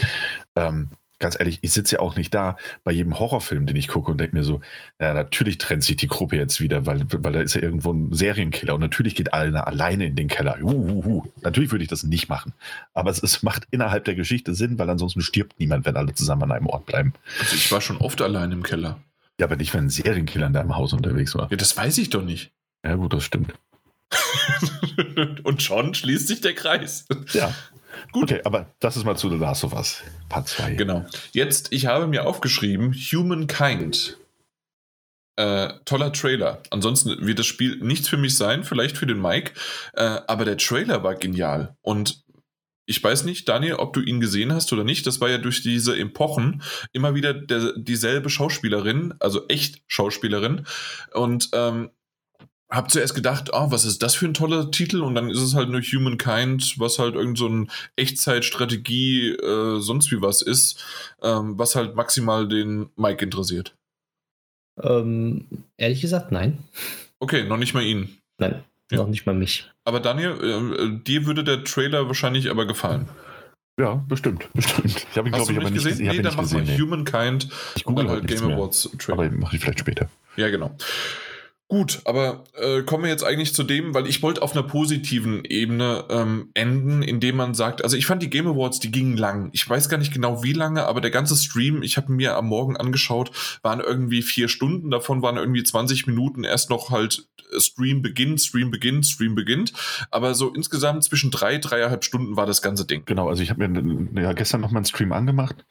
Ähm, 0.56 0.90
ganz 1.20 1.40
ehrlich, 1.40 1.60
ich 1.62 1.72
sitze 1.72 1.96
ja 1.96 2.02
auch 2.02 2.16
nicht 2.16 2.34
da 2.34 2.58
bei 2.84 2.92
jedem 2.92 3.18
Horrorfilm, 3.18 3.66
den 3.66 3.76
ich 3.76 3.88
gucke 3.88 4.12
und 4.12 4.20
denke 4.20 4.36
mir 4.36 4.44
so, 4.44 4.62
ja, 5.00 5.14
natürlich 5.14 5.58
trennt 5.58 5.84
sich 5.84 5.96
die 5.96 6.08
Gruppe 6.08 6.36
jetzt 6.36 6.62
wieder, 6.62 6.86
weil, 6.86 7.06
weil 7.12 7.34
da 7.34 7.42
ist 7.42 7.56
ja 7.56 7.62
irgendwo 7.62 7.92
ein 7.92 8.14
Serienkiller 8.14 8.76
und 8.76 8.82
natürlich 8.82 9.16
geht 9.16 9.34
einer 9.34 9.68
alleine 9.68 10.06
in 10.06 10.16
den 10.16 10.28
Keller. 10.28 10.58
Uhuhu. 10.62 11.24
Natürlich 11.42 11.72
würde 11.72 11.84
ich 11.84 11.90
das 11.90 12.04
nicht 12.04 12.30
machen. 12.30 12.54
Aber 12.94 13.10
es, 13.10 13.22
es, 13.22 13.44
macht 13.44 13.68
innerhalb 13.72 14.06
der 14.06 14.16
Geschichte 14.16 14.54
Sinn, 14.54 14.78
weil 14.80 14.90
ansonsten 14.90 15.22
stirbt 15.22 15.60
niemand, 15.60 15.86
wenn 15.86 15.96
alle 15.96 16.14
zusammen 16.14 16.44
an 16.44 16.52
einem 16.52 16.68
Ort 16.68 16.86
bleiben. 16.86 17.14
Also 17.40 17.56
ich 17.56 17.72
war 17.72 17.82
schon 17.82 17.98
oft 17.98 18.22
allein 18.22 18.52
im 18.52 18.64
Keller. 18.64 19.00
Ja, 19.40 19.46
aber 19.46 19.56
nicht, 19.56 19.74
wenn 19.74 19.86
ein 19.86 19.90
Serienkiller 19.90 20.48
in 20.48 20.54
deinem 20.54 20.76
Haus 20.76 20.94
unterwegs 20.94 21.36
war. 21.36 21.50
Ja, 21.52 21.58
das 21.58 21.78
weiß 21.78 21.98
ich 22.00 22.10
doch 22.10 22.24
nicht. 22.24 22.52
Ja, 22.84 22.96
gut, 22.96 23.14
das 23.14 23.24
stimmt. 23.24 23.54
und 25.44 25.62
schon 25.62 25.94
schließt 25.94 26.28
sich 26.28 26.42
der 26.42 26.56
Kreis. 26.56 27.06
Ja. 27.34 27.54
Gut. 28.12 28.32
Okay, 28.32 28.42
aber 28.44 28.74
das 28.80 28.98
ist 28.98 29.04
mal 29.04 29.16
zu 29.16 29.30
The 29.30 29.38
Last 29.38 29.64
of 29.64 29.74
Us, 29.74 30.04
Part 30.30 30.48
2. 30.48 30.74
Genau. 30.74 31.06
Jetzt, 31.32 31.72
ich 31.72 31.86
habe 31.86 32.08
mir 32.08 32.26
aufgeschrieben, 32.26 32.94
Humankind. 32.94 34.18
Äh, 35.36 35.74
toller 35.86 36.12
Trailer. 36.14 36.64
Ansonsten 36.72 37.26
wird 37.26 37.38
das 37.38 37.46
Spiel 37.46 37.78
nichts 37.78 38.08
für 38.08 38.18
mich 38.18 38.36
sein, 38.36 38.64
vielleicht 38.64 38.98
für 38.98 39.06
den 39.06 39.22
Mike, 39.22 39.54
äh, 39.94 40.20
aber 40.26 40.46
der 40.46 40.58
Trailer 40.58 41.04
war 41.04 41.14
genial. 41.16 41.76
Und 41.82 42.24
ich 42.88 43.04
weiß 43.04 43.26
nicht, 43.26 43.48
Daniel, 43.48 43.76
ob 43.76 43.94
du 43.94 44.00
ihn 44.00 44.22
gesehen 44.22 44.54
hast 44.54 44.72
oder 44.72 44.86
nicht. 44.86 45.06
Das 45.06 45.20
war 45.20 45.30
ja 45.30 45.38
durch 45.38 45.62
diese 45.62 45.98
Epochen 45.98 46.64
immer 46.94 47.14
wieder 47.14 47.34
der, 47.34 47.74
dieselbe 47.76 48.30
Schauspielerin, 48.30 49.14
also 49.20 49.46
echt 49.50 49.84
Schauspielerin. 49.88 50.66
Und 51.12 51.50
ähm, 51.54 51.92
hab 52.70 52.92
zuerst 52.92 53.16
gedacht, 53.16 53.52
oh, 53.54 53.72
was 53.72 53.86
ist 53.86 54.04
das 54.04 54.16
für 54.16 54.26
ein 54.26 54.34
toller 54.34 54.72
Titel? 54.72 55.02
Und 55.02 55.16
dann 55.16 55.30
ist 55.30 55.42
es 55.42 55.56
halt 55.56 55.70
nur 55.70 55.82
Humankind, 55.82 56.76
was 56.80 57.00
halt 57.00 57.16
irgend 57.16 57.38
so 57.38 57.48
ein 57.48 57.72
Echtzeitstrategie, 57.96 59.30
äh, 59.30 59.80
sonst 59.80 60.12
wie 60.12 60.22
was 60.22 60.42
ist, 60.42 60.84
ähm, 61.22 61.58
was 61.58 61.76
halt 61.76 61.96
maximal 61.96 62.48
den 62.48 62.90
Mike 62.98 63.24
interessiert. 63.24 63.76
Ähm, 64.82 65.48
ehrlich 65.78 66.02
gesagt, 66.02 66.32
nein. 66.32 66.60
Okay, 67.20 67.46
noch 67.46 67.58
nicht 67.58 67.74
mal 67.74 67.84
ihn. 67.84 68.18
Nein, 68.38 68.64
ja. 68.92 68.98
noch 68.98 69.08
nicht 69.08 69.26
mal 69.26 69.34
mich. 69.34 69.72
Aber 69.86 70.00
Daniel, 70.00 70.32
äh, 70.34 71.04
dir 71.04 71.26
würde 71.26 71.44
der 71.44 71.64
Trailer 71.64 72.08
wahrscheinlich 72.08 72.50
aber 72.50 72.66
gefallen. 72.66 73.08
Ja, 73.80 74.04
bestimmt, 74.08 74.48
bestimmt. 74.54 75.06
Ich 75.10 75.18
habe 75.18 75.30
ihn, 75.30 75.34
glaube 75.34 75.52
ich, 75.52 75.58
aber 75.58 75.70
nicht 75.70 75.84
gesehen. 75.86 76.08
Nee, 76.08 76.22
dann 76.22 76.36
mach 76.36 76.52
mal 76.52 76.78
Humankind. 76.78 77.48
Ich 77.76 77.86
google 77.86 78.10
halt 78.10 78.28
Game 78.28 78.52
Awards 78.52 78.90
Trailer. 78.98 79.24
Aber 79.24 79.32
mache 79.32 79.56
ich 79.56 79.62
vielleicht 79.62 79.80
später. 79.80 80.10
Ja, 80.36 80.50
genau. 80.50 80.76
Gut, 81.70 82.00
aber 82.06 82.46
äh, 82.54 82.84
kommen 82.84 83.04
wir 83.04 83.10
jetzt 83.10 83.26
eigentlich 83.26 83.54
zu 83.54 83.62
dem, 83.64 83.94
weil 83.94 84.08
ich 84.08 84.24
wollte 84.24 84.42
auf 84.42 84.54
einer 84.54 84.64
positiven 84.64 85.44
Ebene 85.44 86.06
ähm, 86.10 86.50
enden, 86.54 87.02
indem 87.02 87.36
man 87.36 87.54
sagt, 87.56 87.84
also 87.84 87.98
ich 87.98 88.06
fand 88.06 88.24
die 88.24 88.30
Game 88.30 88.48
Awards, 88.48 88.80
die 88.80 88.90
gingen 88.90 89.18
lang. 89.18 89.50
Ich 89.52 89.70
weiß 89.70 89.90
gar 89.90 89.98
nicht 89.98 90.14
genau 90.14 90.44
wie 90.44 90.54
lange, 90.54 90.86
aber 90.86 91.02
der 91.02 91.12
ganze 91.12 91.36
Stream, 91.36 91.84
ich 91.84 91.98
habe 91.98 92.10
mir 92.14 92.38
am 92.38 92.48
Morgen 92.48 92.78
angeschaut, 92.78 93.32
waren 93.64 93.82
irgendwie 93.82 94.22
vier 94.22 94.48
Stunden, 94.48 94.92
davon 94.92 95.22
waren 95.22 95.36
irgendwie 95.36 95.62
20 95.62 96.08
Minuten 96.08 96.46
erst 96.46 96.70
noch 96.70 96.90
halt 96.90 97.28
äh, 97.52 97.60
Stream 97.60 98.02
beginnt, 98.02 98.40
Stream 98.40 98.72
beginnt, 98.72 99.06
Stream 99.06 99.36
beginnt. 99.36 99.74
Aber 100.10 100.36
so 100.36 100.54
insgesamt 100.54 101.04
zwischen 101.04 101.32
drei, 101.32 101.58
dreieinhalb 101.58 102.06
Stunden 102.06 102.38
war 102.38 102.46
das 102.46 102.62
ganze 102.62 102.86
Ding. 102.86 103.04
Genau, 103.06 103.28
also 103.28 103.44
ich 103.44 103.50
habe 103.50 103.68
mir 103.68 104.22
ja, 104.22 104.32
gestern 104.32 104.62
noch 104.62 104.72
mal 104.72 104.80
einen 104.80 104.86
Stream 104.86 105.12
angemacht, 105.12 105.66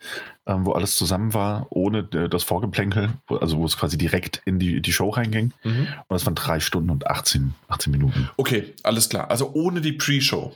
wo 0.47 0.73
alles 0.73 0.97
zusammen 0.97 1.35
war, 1.35 1.66
ohne 1.70 2.09
äh, 2.12 2.28
das 2.28 2.44
Vorgeplänkel, 2.44 3.10
also 3.28 3.59
wo 3.59 3.64
es 3.64 3.77
quasi 3.77 3.98
direkt 3.98 4.43
in 4.44 4.59
die, 4.59 4.81
die 4.81 4.93
Show 4.93 5.10
reinging. 5.10 5.52
Mhm. 5.64 5.89
Und 6.09 6.14
das 6.14 6.24
waren 6.24 6.36
drei 6.36 6.60
Stunden 6.60 6.90
und 6.90 7.06
18, 7.06 7.55
18 7.68 7.90
Minuten. 7.90 8.31
Okay, 8.36 8.74
alles 8.82 9.09
klar. 9.09 9.31
Also 9.31 9.52
ohne 9.55 9.81
die 9.81 9.93
Pre-Show. 9.93 10.55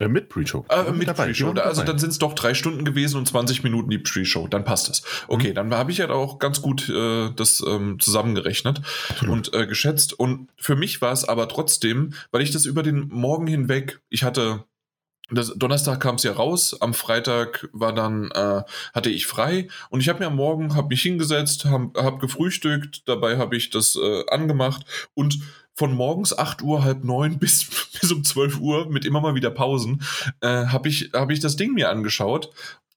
Äh, 0.00 0.08
mit 0.08 0.28
Pre-Show. 0.28 0.64
Äh, 0.68 0.92
mit 0.92 1.12
Pre-Show. 1.12 1.50
Also 1.52 1.82
dann 1.82 1.98
sind 1.98 2.10
es 2.10 2.18
doch 2.18 2.34
drei 2.34 2.54
Stunden 2.54 2.84
gewesen 2.84 3.18
und 3.18 3.26
20 3.26 3.64
Minuten 3.64 3.90
die 3.90 3.98
Pre-Show. 3.98 4.46
Dann 4.46 4.64
passt 4.64 4.88
das. 4.88 5.02
Okay, 5.26 5.50
mhm. 5.50 5.54
dann 5.54 5.74
habe 5.74 5.90
ich 5.90 5.98
ja 5.98 6.08
auch 6.08 6.38
ganz 6.38 6.62
gut 6.62 6.88
äh, 6.88 7.30
das 7.34 7.62
ähm, 7.66 7.98
zusammengerechnet 7.98 8.80
Absolut. 9.10 9.48
und 9.48 9.54
äh, 9.54 9.66
geschätzt. 9.66 10.18
Und 10.18 10.48
für 10.56 10.76
mich 10.76 11.02
war 11.02 11.12
es 11.12 11.24
aber 11.24 11.48
trotzdem, 11.48 12.14
weil 12.30 12.42
ich 12.42 12.52
das 12.52 12.64
über 12.64 12.82
den 12.82 13.08
Morgen 13.08 13.46
hinweg, 13.46 14.00
ich 14.08 14.22
hatte 14.22 14.64
das, 15.30 15.52
Donnerstag 15.56 16.00
kam 16.00 16.14
es 16.14 16.22
ja 16.22 16.32
raus, 16.32 16.80
am 16.80 16.94
Freitag 16.94 17.68
war 17.72 17.92
dann, 17.92 18.30
äh, 18.30 18.62
hatte 18.94 19.10
ich 19.10 19.26
frei. 19.26 19.68
Und 19.90 20.00
ich 20.00 20.08
habe 20.08 20.20
mir 20.20 20.26
am 20.26 20.36
Morgen, 20.36 20.74
habe 20.74 20.88
mich 20.88 21.02
hingesetzt, 21.02 21.66
habe 21.66 21.90
hab 22.02 22.20
gefrühstückt, 22.20 23.06
dabei 23.06 23.38
habe 23.38 23.56
ich 23.56 23.70
das 23.70 23.96
äh, 23.96 24.24
angemacht. 24.28 24.84
Und 25.14 25.38
von 25.74 25.94
morgens 25.94 26.36
8 26.36 26.62
Uhr, 26.62 26.82
halb 26.82 27.04
neun 27.04 27.38
bis, 27.40 27.68
bis 28.00 28.10
um 28.10 28.24
12 28.24 28.58
Uhr 28.58 28.90
mit 28.90 29.04
immer 29.04 29.20
mal 29.20 29.34
wieder 29.34 29.50
Pausen, 29.50 30.02
äh, 30.40 30.66
habe 30.66 30.88
ich, 30.88 31.10
hab 31.12 31.30
ich 31.30 31.40
das 31.40 31.56
Ding 31.56 31.74
mir 31.74 31.90
angeschaut. 31.90 32.50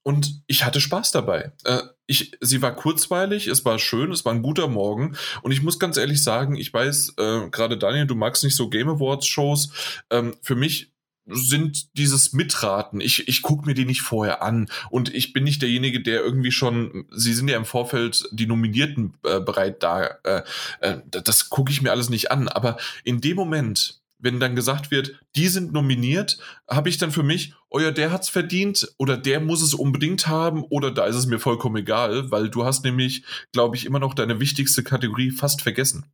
Und 0.04 0.42
ich 0.48 0.66
hatte 0.66 0.82
Spaß 0.82 1.12
dabei. 1.12 1.52
Äh, 1.64 1.82
ich, 2.08 2.32
sie 2.42 2.62
war 2.62 2.76
kurzweilig, 2.76 3.48
es 3.48 3.66
war 3.66 3.78
schön, 3.78 4.12
es 4.12 4.26
war 4.26 4.34
ein 4.34 4.42
guter 4.42 4.68
Morgen. 4.68 5.16
Und 5.44 5.52
ich 5.52 5.62
muss 5.62 5.80
ganz 5.80 5.98
ehrlich 5.98 6.24
sagen, 6.24 6.56
ich 6.56 6.74
weiß, 6.74 7.14
äh, 7.18 7.50
gerade 7.52 7.78
Daniel, 7.78 8.08
du 8.08 8.16
magst 8.16 8.44
nicht 8.44 8.56
so 8.56 8.70
Game 8.70 8.90
Awards 8.90 9.28
Shows. 9.28 9.70
Ähm, 10.10 10.36
für 10.42 10.56
mich 10.56 10.91
sind 11.32 11.98
dieses 11.98 12.34
Mitraten. 12.34 13.02
Ich, 13.02 13.28
ich 13.28 13.42
gucke 13.42 13.66
mir 13.66 13.74
die 13.74 13.86
nicht 13.86 14.02
vorher 14.02 14.42
an 14.42 14.70
und 14.90 15.14
ich 15.14 15.34
bin 15.34 15.44
nicht 15.44 15.62
derjenige, 15.62 16.02
der 16.02 16.22
irgendwie 16.22 16.52
schon, 16.52 17.06
sie 17.12 17.34
sind 17.34 17.48
ja 17.48 17.58
im 17.58 17.66
Vorfeld 17.66 18.24
die 18.32 18.48
Nominierten 18.48 19.14
äh, 19.24 19.40
bereit 19.40 19.84
da, 19.84 20.06
äh, 20.24 20.44
äh, 20.82 20.98
das 21.10 21.50
gucke 21.50 21.72
ich 21.72 21.82
mir 21.82 21.92
alles 21.92 22.10
nicht 22.10 22.32
an, 22.32 22.48
aber 22.48 22.78
in 23.04 23.22
dem 23.22 23.36
Moment, 23.36 24.02
wenn 24.20 24.40
dann 24.40 24.56
gesagt 24.56 24.92
wird, 24.92 25.20
die 25.36 25.48
sind 25.48 25.74
nominiert, 25.74 26.38
habe 26.70 26.90
ich 26.90 26.98
dann 26.98 27.12
für 27.12 27.24
mich, 27.24 27.54
oh 27.70 27.80
ja, 27.80 27.92
der 27.92 28.12
hat's 28.12 28.30
verdient 28.30 28.94
oder 28.98 29.18
der 29.18 29.40
muss 29.40 29.62
es 29.62 29.74
unbedingt 29.74 30.28
haben 30.28 30.64
oder 30.64 30.92
da 30.92 31.06
ist 31.06 31.16
es 31.16 31.26
mir 31.26 31.40
vollkommen 31.40 31.78
egal, 31.78 32.30
weil 32.30 32.50
du 32.50 32.64
hast 32.64 32.84
nämlich, 32.84 33.24
glaube 33.52 33.76
ich, 33.76 33.86
immer 33.86 34.00
noch 34.00 34.14
deine 34.14 34.40
wichtigste 34.40 34.84
Kategorie 34.84 35.32
fast 35.32 35.62
vergessen. 35.62 36.06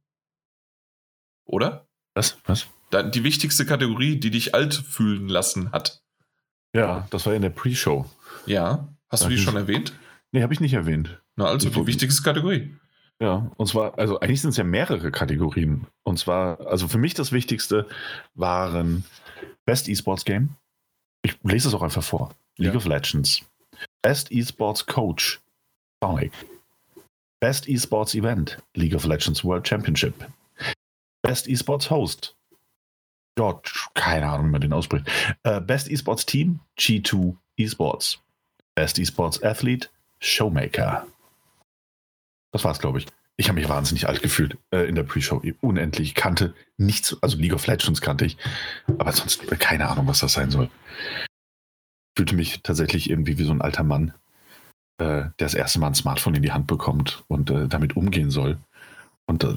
Oder? 1.45 1.87
Was? 2.13 2.37
Was? 2.45 2.67
Die 2.91 3.23
wichtigste 3.23 3.65
Kategorie, 3.65 4.17
die 4.19 4.31
dich 4.31 4.55
alt 4.55 4.73
fühlen 4.73 5.27
lassen 5.27 5.71
hat. 5.71 6.01
Ja, 6.73 7.07
das 7.09 7.25
war 7.25 7.33
in 7.33 7.41
der 7.41 7.49
Pre-Show. 7.49 8.05
Ja. 8.45 8.87
Hast 9.09 9.25
du 9.25 9.29
die 9.29 9.37
schon 9.37 9.55
erwähnt? 9.55 9.93
Nee, 10.31 10.43
habe 10.43 10.53
ich 10.53 10.59
nicht 10.59 10.73
erwähnt. 10.73 11.21
Na, 11.35 11.45
also 11.45 11.69
die 11.69 11.87
wichtigste 11.87 12.23
Kategorie. 12.23 12.75
Ja, 13.21 13.51
und 13.57 13.67
zwar, 13.67 13.97
also 13.97 14.19
eigentlich 14.19 14.41
sind 14.41 14.51
es 14.51 14.57
ja 14.57 14.63
mehrere 14.63 15.11
Kategorien. 15.11 15.87
Und 16.03 16.19
zwar, 16.19 16.65
also 16.67 16.87
für 16.87 16.97
mich 16.97 17.13
das 17.13 17.31
Wichtigste 17.31 17.87
waren 18.35 19.05
Best 19.65 19.87
Esports 19.87 20.23
Game. 20.23 20.49
Ich 21.23 21.37
lese 21.43 21.67
es 21.67 21.73
auch 21.73 21.81
einfach 21.81 22.03
vor. 22.03 22.35
League 22.57 22.73
ja. 22.73 22.77
of 22.77 22.85
Legends. 22.85 23.41
Best 24.03 24.31
Esports 24.31 24.85
Coach. 24.85 25.41
Sonic. 26.03 26.31
Best 27.39 27.67
Esports 27.67 28.13
Event. 28.13 28.59
League 28.75 28.95
of 28.95 29.05
Legends 29.05 29.43
World 29.43 29.67
Championship. 29.67 30.13
Best 31.23 31.47
Esports 31.47 31.89
Host. 31.89 32.36
George, 33.37 33.71
keine 33.93 34.27
Ahnung, 34.27 34.47
wie 34.47 34.51
man 34.51 34.61
den 34.61 34.73
ausspricht. 34.73 35.07
Uh, 35.45 35.61
Best 35.61 35.89
Esports 35.89 36.25
Team, 36.25 36.59
G2 36.77 37.35
Esports. 37.55 38.19
Best 38.75 38.97
Esports 38.99 39.41
Athlete, 39.43 39.89
Showmaker. 40.19 41.05
Das 42.51 42.63
war's, 42.63 42.79
glaube 42.79 42.97
ich. 42.97 43.05
Ich 43.37 43.47
habe 43.47 43.59
mich 43.59 43.69
wahnsinnig 43.69 44.07
alt 44.07 44.23
gefühlt 44.23 44.57
äh, 44.71 44.87
in 44.89 44.95
der 44.95 45.03
Pre-Show. 45.03 45.43
Unendlich. 45.61 46.09
Ich 46.09 46.15
kannte 46.15 46.55
nichts, 46.77 47.15
also 47.21 47.37
League 47.37 47.53
of 47.53 47.67
Legends 47.67 48.01
kannte 48.01 48.25
ich. 48.25 48.37
Aber 48.97 49.11
sonst 49.11 49.47
keine 49.59 49.87
Ahnung, 49.87 50.07
was 50.07 50.19
das 50.21 50.33
sein 50.33 50.49
soll. 50.49 50.71
Fühlte 52.17 52.33
mich 52.35 52.63
tatsächlich 52.63 53.11
irgendwie 53.11 53.37
wie 53.37 53.43
so 53.43 53.51
ein 53.51 53.61
alter 53.61 53.83
Mann, 53.83 54.15
äh, 54.97 55.05
der 55.05 55.31
das 55.37 55.53
erste 55.53 55.79
Mal 55.79 55.87
ein 55.87 55.95
Smartphone 55.95 56.33
in 56.33 56.41
die 56.41 56.51
Hand 56.51 56.65
bekommt 56.65 57.23
und 57.27 57.51
äh, 57.51 57.67
damit 57.67 57.95
umgehen 57.95 58.31
soll. 58.31 58.57
Und 59.27 59.43
äh, 59.43 59.53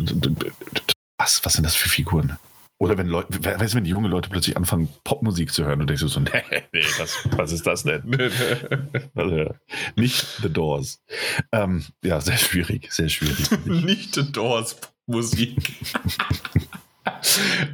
was, 1.17 1.43
was 1.45 1.55
sind 1.55 1.65
das 1.65 1.75
für 1.75 1.89
Figuren? 1.89 2.37
Oder 2.81 2.97
wenn 2.97 3.09
Leute, 3.09 3.45
weißt 3.45 3.75
du, 3.75 3.77
wenn 3.77 3.85
die 3.85 3.91
junge 3.91 4.09
Leute 4.09 4.31
plötzlich 4.31 4.57
anfangen, 4.57 4.89
Popmusik 5.05 5.53
zu 5.53 5.67
hören 5.67 5.83
und 5.83 5.91
denkst 5.91 6.01
du 6.01 6.09
so, 6.09 6.21
nee, 6.21 6.43
nee, 6.73 6.83
was, 6.99 7.19
was 7.37 7.53
ist 7.53 7.67
das 7.67 7.83
denn? 7.83 8.03
also, 9.15 9.55
nicht 9.97 10.27
The 10.41 10.51
Doors. 10.51 11.03
Ähm, 11.53 11.85
ja, 12.03 12.23
sehr 12.23 12.39
schwierig, 12.39 12.91
sehr 12.91 13.11
schwierig. 13.11 13.51
nicht 13.67 14.15
The 14.15 14.33
Doors 14.33 14.79
Musik. 15.07 15.59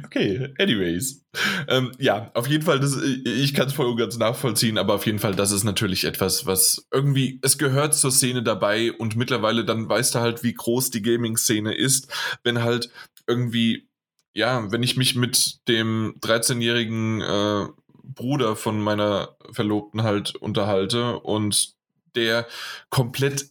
okay, 0.03 0.53
anyways. 0.59 1.23
Ähm, 1.69 1.93
ja, 1.99 2.29
auf 2.33 2.47
jeden 2.47 2.65
Fall, 2.65 2.81
das, 2.81 2.97
ich 3.01 3.53
kann 3.53 3.67
es 3.67 3.73
voll 3.73 3.85
und 3.85 3.95
ganz 3.95 4.17
nachvollziehen, 4.17 4.77
aber 4.77 4.95
auf 4.95 5.05
jeden 5.05 5.19
Fall, 5.19 5.35
das 5.35 5.51
ist 5.51 5.63
natürlich 5.63 6.03
etwas, 6.03 6.45
was 6.45 6.85
irgendwie, 6.91 7.39
es 7.43 7.57
gehört 7.57 7.93
zur 7.93 8.11
Szene 8.11 8.43
dabei 8.43 8.91
und 8.91 9.15
mittlerweile 9.15 9.63
dann 9.63 9.87
weißt 9.87 10.15
du 10.15 10.19
halt, 10.19 10.43
wie 10.43 10.53
groß 10.53 10.89
die 10.89 11.01
Gaming-Szene 11.01 11.73
ist, 11.73 12.11
wenn 12.43 12.61
halt 12.61 12.89
irgendwie 13.25 13.87
ja, 14.37 14.71
wenn 14.71 14.83
ich 14.83 14.97
mich 14.97 15.15
mit 15.15 15.67
dem 15.67 16.13
13-jährigen 16.21 17.21
äh, 17.21 17.67
Bruder 18.03 18.55
von 18.55 18.79
meiner 18.79 19.35
Verlobten 19.51 20.03
halt 20.03 20.35
unterhalte 20.35 21.19
und 21.19 21.73
der 22.15 22.45
komplett 22.91 23.49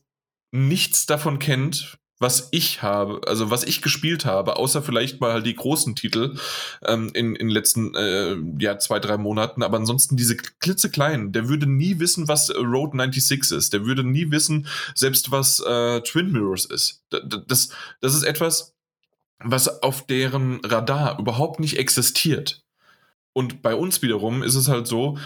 nichts 0.52 1.04
davon 1.06 1.40
kennt, 1.40 1.98
was 2.20 2.48
ich 2.52 2.82
habe, 2.82 3.20
also 3.26 3.50
was 3.50 3.64
ich 3.64 3.82
gespielt 3.82 4.24
habe, 4.24 4.56
außer 4.56 4.80
vielleicht 4.80 5.20
mal 5.20 5.32
halt 5.32 5.44
die 5.44 5.56
großen 5.56 5.96
Titel 5.96 6.36
ähm, 6.84 7.10
in 7.14 7.34
in 7.34 7.48
letzten 7.48 7.94
äh, 7.96 8.36
ja 8.60 8.78
zwei 8.78 9.00
drei 9.00 9.18
Monaten, 9.18 9.64
aber 9.64 9.78
ansonsten 9.78 10.16
diese 10.16 10.36
klitzekleinen, 10.36 11.32
der 11.32 11.48
würde 11.48 11.66
nie 11.66 11.98
wissen, 11.98 12.28
was 12.28 12.54
Road 12.54 12.92
96 12.92 13.50
ist, 13.58 13.72
der 13.72 13.84
würde 13.84 14.04
nie 14.04 14.30
wissen, 14.30 14.68
selbst 14.94 15.32
was 15.32 15.58
äh, 15.60 16.00
Twin 16.02 16.30
Mirrors 16.30 16.64
ist. 16.64 17.02
Das 17.10 17.70
das 18.00 18.14
ist 18.14 18.22
etwas, 18.22 18.75
was 19.38 19.82
auf 19.82 20.06
deren 20.06 20.60
Radar 20.64 21.18
überhaupt 21.18 21.60
nicht 21.60 21.78
existiert. 21.78 22.64
Und 23.32 23.62
bei 23.62 23.74
uns 23.74 24.02
wiederum 24.02 24.42
ist 24.42 24.54
es 24.54 24.68
halt 24.68 24.86
so, 24.86 25.18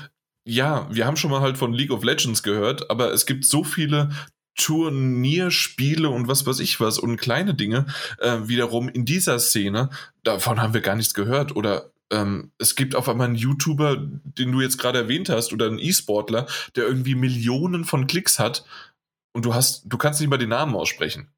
ja, 0.45 0.89
wir 0.91 1.07
haben 1.07 1.16
schon 1.16 1.31
mal 1.31 1.43
halt 1.43 1.59
von 1.59 1.73
League 1.73 1.93
of 1.93 2.03
Legends 2.03 2.43
gehört, 2.43 2.91
aber 2.91 3.12
es 3.12 3.27
gibt 3.27 3.45
so 3.45 3.62
viele 3.62 4.11
Turnierspiele 4.57 6.09
und 6.09 6.28
was 6.28 6.45
weiß 6.45 6.59
ich 6.61 6.81
was 6.81 6.99
und 6.99 7.16
kleine 7.16 7.55
Dinge 7.55 7.87
äh, 8.19 8.39
wiederum 8.45 8.89
in 8.89 9.05
dieser 9.05 9.39
Szene, 9.39 9.91
davon 10.23 10.61
haben 10.61 10.74
wir 10.74 10.81
gar 10.81 10.97
nichts 10.97 11.15
gehört. 11.15 11.55
Oder 11.55 11.93
ähm, 12.11 12.51
es 12.59 12.74
gibt 12.74 12.95
auf 12.95 13.09
einmal 13.09 13.28
einen 13.28 13.37
YouTuber, 13.37 13.97
den 13.99 14.53
du 14.53 14.61
jetzt 14.61 14.78
gerade 14.78 14.99
erwähnt 14.99 15.28
hast, 15.28 15.53
oder 15.53 15.66
einen 15.66 15.78
E-Sportler, 15.78 16.47
der 16.74 16.85
irgendwie 16.85 17.15
Millionen 17.15 17.85
von 17.85 18.07
Klicks 18.07 18.39
hat 18.39 18.65
und 19.32 19.45
du 19.45 19.55
hast, 19.55 19.85
du 19.87 19.97
kannst 19.97 20.20
nicht 20.20 20.31
mal 20.31 20.37
den 20.37 20.49
Namen 20.49 20.74
aussprechen. 20.74 21.28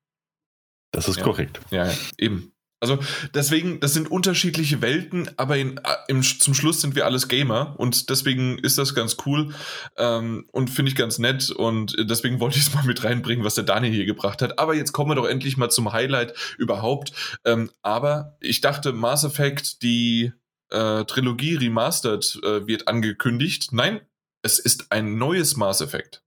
Das 0.91 1.09
ist 1.09 1.19
ja. 1.19 1.23
korrekt. 1.23 1.61
Ja, 1.71 1.91
eben. 2.19 2.52
Also 2.83 2.99
deswegen, 3.33 3.79
das 3.79 3.95
sind 3.95 4.11
unterschiedliche 4.11 4.83
Welten, 4.83 5.31
aber 5.37 5.57
in, 5.57 5.81
im, 6.09 6.23
zum 6.23 6.53
Schluss 6.53 6.81
sind 6.81 6.97
wir 6.97 7.07
alles 7.07 7.29
Gamer 7.29 7.77
und 7.79 8.11
deswegen 8.11 8.59
ist 8.59 8.77
das 8.77 8.93
ganz 8.97 9.19
cool 9.25 9.55
ähm, 9.97 10.49
und 10.51 10.69
finde 10.69 10.91
ich 10.91 10.97
ganz 10.97 11.21
nett 11.21 11.53
und 11.53 11.95
deswegen 11.97 12.41
wollte 12.41 12.59
ich 12.59 12.67
es 12.67 12.75
mal 12.75 12.83
mit 12.83 13.05
reinbringen, 13.05 13.45
was 13.45 13.55
der 13.55 13.63
Daniel 13.63 13.93
hier 13.93 14.05
gebracht 14.05 14.43
hat. 14.43 14.59
Aber 14.59 14.75
jetzt 14.75 14.91
kommen 14.91 15.13
wir 15.13 15.15
doch 15.15 15.29
endlich 15.29 15.57
mal 15.57 15.71
zum 15.71 15.93
Highlight 15.93 16.35
überhaupt. 16.59 17.13
Ähm, 17.45 17.71
aber 17.83 18.37
ich 18.41 18.61
dachte, 18.61 18.93
Mass 18.93 19.23
Effect, 19.23 19.83
die 19.83 20.33
äh, 20.71 21.05
Trilogie 21.05 21.55
Remastered 21.55 22.41
äh, 22.43 22.67
wird 22.67 22.89
angekündigt. 22.89 23.69
Nein, 23.71 24.01
es 24.43 24.59
ist 24.59 24.91
ein 24.91 25.19
neues 25.19 25.57
Mass 25.57 25.81
Effect. 25.81 26.25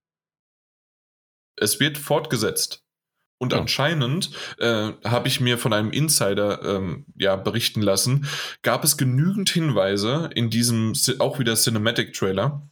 Es 1.57 1.81
wird 1.81 1.97
fortgesetzt. 1.97 2.84
Und 3.37 3.51
ja. 3.51 3.59
anscheinend 3.59 4.31
äh, 4.59 4.91
habe 5.03 5.27
ich 5.27 5.41
mir 5.41 5.57
von 5.57 5.73
einem 5.73 5.91
Insider 5.91 6.63
ähm, 6.63 7.05
ja 7.15 7.35
berichten 7.35 7.81
lassen, 7.81 8.27
gab 8.61 8.83
es 8.83 8.97
genügend 8.97 9.49
Hinweise 9.49 10.29
in 10.33 10.49
diesem 10.49 10.93
auch 11.19 11.37
wieder 11.37 11.55
Cinematic 11.55 12.13
Trailer, 12.13 12.69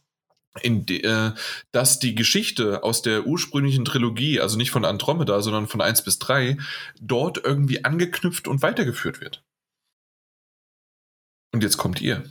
in 0.62 0.86
de, 0.86 1.02
äh, 1.02 1.32
dass 1.72 1.98
die 1.98 2.14
Geschichte 2.14 2.82
aus 2.82 3.02
der 3.02 3.26
ursprünglichen 3.26 3.84
Trilogie, 3.84 4.40
also 4.40 4.56
nicht 4.56 4.70
von 4.70 4.84
Andromeda, 4.84 5.42
sondern 5.42 5.66
von 5.66 5.80
1 5.80 6.02
bis 6.02 6.18
3, 6.18 6.56
dort 7.00 7.44
irgendwie 7.44 7.84
angeknüpft 7.84 8.48
und 8.48 8.62
weitergeführt 8.62 9.20
wird. 9.20 9.44
Und 11.52 11.62
jetzt 11.62 11.76
kommt 11.76 12.00
ihr. 12.00 12.24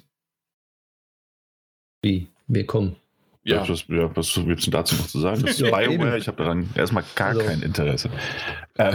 Wie? 2.02 2.28
Wir 2.48 2.66
kommen. 2.66 2.98
Ja. 3.46 3.68
Was, 3.68 3.86
ja, 3.90 4.16
was 4.16 4.34
gibt 4.34 4.60
es 4.60 4.66
denn 4.66 4.72
dazu 4.72 4.96
noch 4.96 5.08
zu 5.08 5.20
sagen? 5.20 5.42
Das 5.42 5.52
ist 5.60 5.72
Bioware, 5.72 6.18
ich 6.18 6.28
habe 6.28 6.38
daran 6.38 6.70
erstmal 6.76 7.04
gar 7.16 7.30
also. 7.30 7.42
kein 7.42 7.62
Interesse. 7.62 8.10
Äh, 8.76 8.94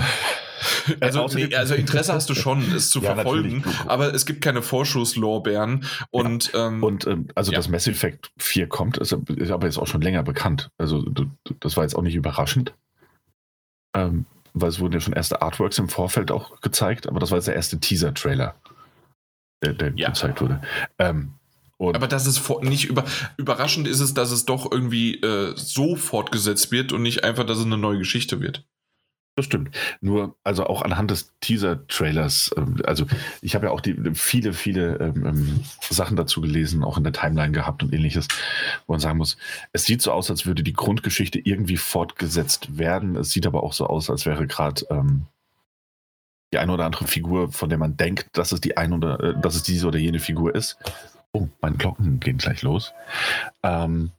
also, 1.00 1.26
nee, 1.34 1.54
also, 1.54 1.74
Interesse 1.74 2.14
hast 2.14 2.30
du 2.30 2.34
schon, 2.34 2.62
es 2.72 2.90
zu 2.90 3.00
ja, 3.02 3.14
verfolgen, 3.14 3.62
aber 3.86 4.14
es 4.14 4.24
gibt 4.24 4.40
keine 4.40 4.62
Vorschusslorbeeren. 4.62 5.84
Und, 6.10 6.52
ja. 6.52 6.68
ähm, 6.68 6.82
und 6.82 7.06
ähm, 7.06 7.28
also 7.34 7.52
ja. 7.52 7.58
dass 7.58 7.68
Mass 7.68 7.86
Effect 7.86 8.30
4 8.38 8.68
kommt, 8.68 8.96
ist, 8.96 9.12
ist, 9.12 9.50
aber 9.50 9.66
jetzt 9.66 9.78
auch 9.78 9.86
schon 9.86 10.00
länger 10.00 10.22
bekannt. 10.22 10.70
Also 10.78 11.04
das 11.60 11.76
war 11.76 11.84
jetzt 11.84 11.94
auch 11.94 12.02
nicht 12.02 12.14
überraschend. 12.14 12.72
Ähm, 13.94 14.26
weil 14.54 14.70
es 14.70 14.80
wurden 14.80 14.94
ja 14.94 15.00
schon 15.00 15.12
erste 15.12 15.42
Artworks 15.42 15.78
im 15.78 15.88
Vorfeld 15.88 16.30
auch 16.30 16.60
gezeigt, 16.60 17.06
aber 17.06 17.20
das 17.20 17.30
war 17.30 17.38
jetzt 17.38 17.48
der 17.48 17.54
erste 17.54 17.78
Teaser-Trailer, 17.78 18.54
der, 19.62 19.74
der 19.74 19.90
gezeigt 19.92 20.40
wurde. 20.40 20.60
Ähm, 20.98 21.34
und 21.78 21.94
aber 21.94 22.08
dass 22.08 22.26
es 22.26 22.42
nicht 22.62 22.86
über, 22.86 23.04
überraschend 23.36 23.88
ist 23.88 24.00
es, 24.00 24.12
dass 24.12 24.32
es 24.32 24.44
doch 24.44 24.70
irgendwie 24.70 25.14
äh, 25.22 25.54
so 25.56 25.96
fortgesetzt 25.96 26.70
wird 26.72 26.92
und 26.92 27.02
nicht 27.02 27.24
einfach, 27.24 27.44
dass 27.44 27.58
es 27.58 27.64
eine 27.64 27.78
neue 27.78 27.98
Geschichte 27.98 28.40
wird. 28.40 28.64
Das 29.36 29.44
stimmt. 29.44 29.70
Nur, 30.00 30.36
also 30.42 30.66
auch 30.66 30.82
anhand 30.82 31.12
des 31.12 31.32
Teaser-Trailers, 31.38 32.50
ähm, 32.56 32.82
also 32.84 33.06
ich 33.40 33.54
habe 33.54 33.66
ja 33.66 33.72
auch 33.72 33.80
die, 33.80 33.96
viele, 34.14 34.52
viele 34.52 34.96
ähm, 34.96 35.24
ähm, 35.24 35.60
Sachen 35.88 36.16
dazu 36.16 36.40
gelesen, 36.40 36.82
auch 36.82 36.98
in 36.98 37.04
der 37.04 37.12
Timeline 37.12 37.52
gehabt 37.52 37.84
und 37.84 37.94
ähnliches, 37.94 38.26
wo 38.88 38.94
man 38.94 39.00
sagen 39.00 39.18
muss, 39.18 39.36
es 39.72 39.84
sieht 39.84 40.02
so 40.02 40.10
aus, 40.10 40.28
als 40.28 40.44
würde 40.44 40.64
die 40.64 40.72
Grundgeschichte 40.72 41.38
irgendwie 41.38 41.76
fortgesetzt 41.76 42.78
werden. 42.78 43.14
Es 43.14 43.30
sieht 43.30 43.46
aber 43.46 43.62
auch 43.62 43.72
so 43.72 43.86
aus, 43.86 44.10
als 44.10 44.26
wäre 44.26 44.48
gerade 44.48 44.84
ähm, 44.90 45.26
die 46.52 46.58
eine 46.58 46.72
oder 46.72 46.86
andere 46.86 47.06
Figur, 47.06 47.52
von 47.52 47.68
der 47.68 47.78
man 47.78 47.96
denkt, 47.96 48.30
dass 48.32 48.50
es 48.50 48.60
die 48.60 48.76
eine 48.76 48.96
oder 48.96 49.20
äh, 49.20 49.40
dass 49.40 49.54
es 49.54 49.62
diese 49.62 49.86
oder 49.86 50.00
jene 50.00 50.18
Figur 50.18 50.52
ist. 50.52 50.78
Oh, 51.32 51.48
meine 51.60 51.76
Glocken 51.76 52.20
gehen 52.20 52.38
gleich 52.38 52.62
los. 52.62 52.92
Ähm, 53.62 54.12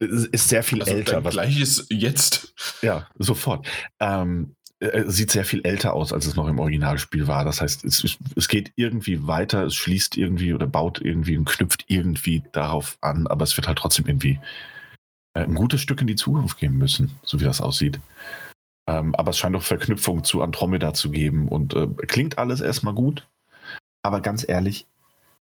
ist 0.00 0.48
sehr 0.48 0.62
viel 0.62 0.82
Also 0.82 0.92
älter. 0.92 1.24
Was, 1.24 1.34
Gleiches 1.34 1.86
jetzt. 1.88 2.54
ja, 2.82 3.06
sofort. 3.18 3.66
Ähm, 4.00 4.54
äh, 4.80 5.04
sieht 5.06 5.30
sehr 5.30 5.44
viel 5.44 5.62
älter 5.64 5.94
aus, 5.94 6.12
als 6.12 6.26
es 6.26 6.36
noch 6.36 6.46
im 6.46 6.58
Originalspiel 6.60 7.26
war. 7.26 7.44
Das 7.44 7.60
heißt, 7.60 7.84
es, 7.84 8.18
es 8.36 8.48
geht 8.48 8.72
irgendwie 8.76 9.26
weiter, 9.26 9.64
es 9.64 9.74
schließt 9.74 10.16
irgendwie 10.16 10.54
oder 10.54 10.66
baut 10.66 11.00
irgendwie 11.00 11.36
und 11.36 11.46
knüpft 11.46 11.84
irgendwie 11.88 12.44
darauf 12.52 12.96
an, 13.00 13.26
aber 13.26 13.42
es 13.44 13.56
wird 13.56 13.66
halt 13.66 13.78
trotzdem 13.78 14.06
irgendwie 14.06 14.38
äh, 15.34 15.40
ein 15.40 15.54
gutes 15.54 15.80
Stück 15.80 16.00
in 16.00 16.06
die 16.06 16.16
Zukunft 16.16 16.58
gehen 16.58 16.78
müssen, 16.78 17.12
so 17.24 17.40
wie 17.40 17.44
das 17.44 17.60
aussieht. 17.60 17.98
Ähm, 18.88 19.14
aber 19.16 19.30
es 19.30 19.38
scheint 19.38 19.56
auch 19.56 19.62
Verknüpfungen 19.62 20.24
zu 20.24 20.42
Andromeda 20.42 20.94
zu 20.94 21.10
geben 21.10 21.48
und 21.48 21.74
äh, 21.74 21.88
klingt 22.06 22.38
alles 22.38 22.60
erstmal 22.60 22.94
gut. 22.94 23.26
Aber 24.02 24.20
ganz 24.20 24.48
ehrlich, 24.48 24.86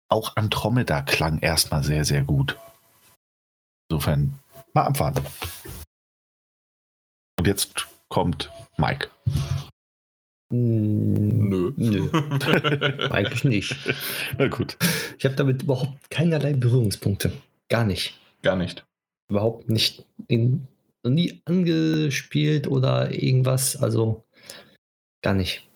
auch 0.08 0.36
Andromeda 0.36 1.02
klang 1.02 1.38
erstmal 1.40 1.82
sehr, 1.82 2.04
sehr 2.04 2.22
gut. 2.22 2.58
Insofern 3.88 4.38
mal 4.72 4.84
abwarten. 4.84 5.24
Und 7.38 7.46
jetzt 7.46 7.86
kommt 8.08 8.50
Mike. 8.76 9.08
Hm, 10.52 11.48
Nö. 11.48 11.72
Nö, 11.76 12.10
eigentlich 13.10 13.44
nicht. 13.44 13.76
Na 14.38 14.48
gut. 14.48 14.76
Ich 15.18 15.24
habe 15.24 15.34
damit 15.34 15.62
überhaupt 15.62 16.10
keinerlei 16.10 16.52
Berührungspunkte. 16.52 17.32
Gar 17.68 17.84
nicht. 17.84 18.18
Gar 18.42 18.56
nicht. 18.56 18.84
Überhaupt 19.28 19.68
nicht. 19.68 20.04
In, 20.28 20.68
noch 21.02 21.10
nie 21.10 21.42
angespielt 21.44 22.68
oder 22.68 23.10
irgendwas. 23.10 23.76
Also 23.76 24.24
gar 25.22 25.34
nicht. 25.34 25.68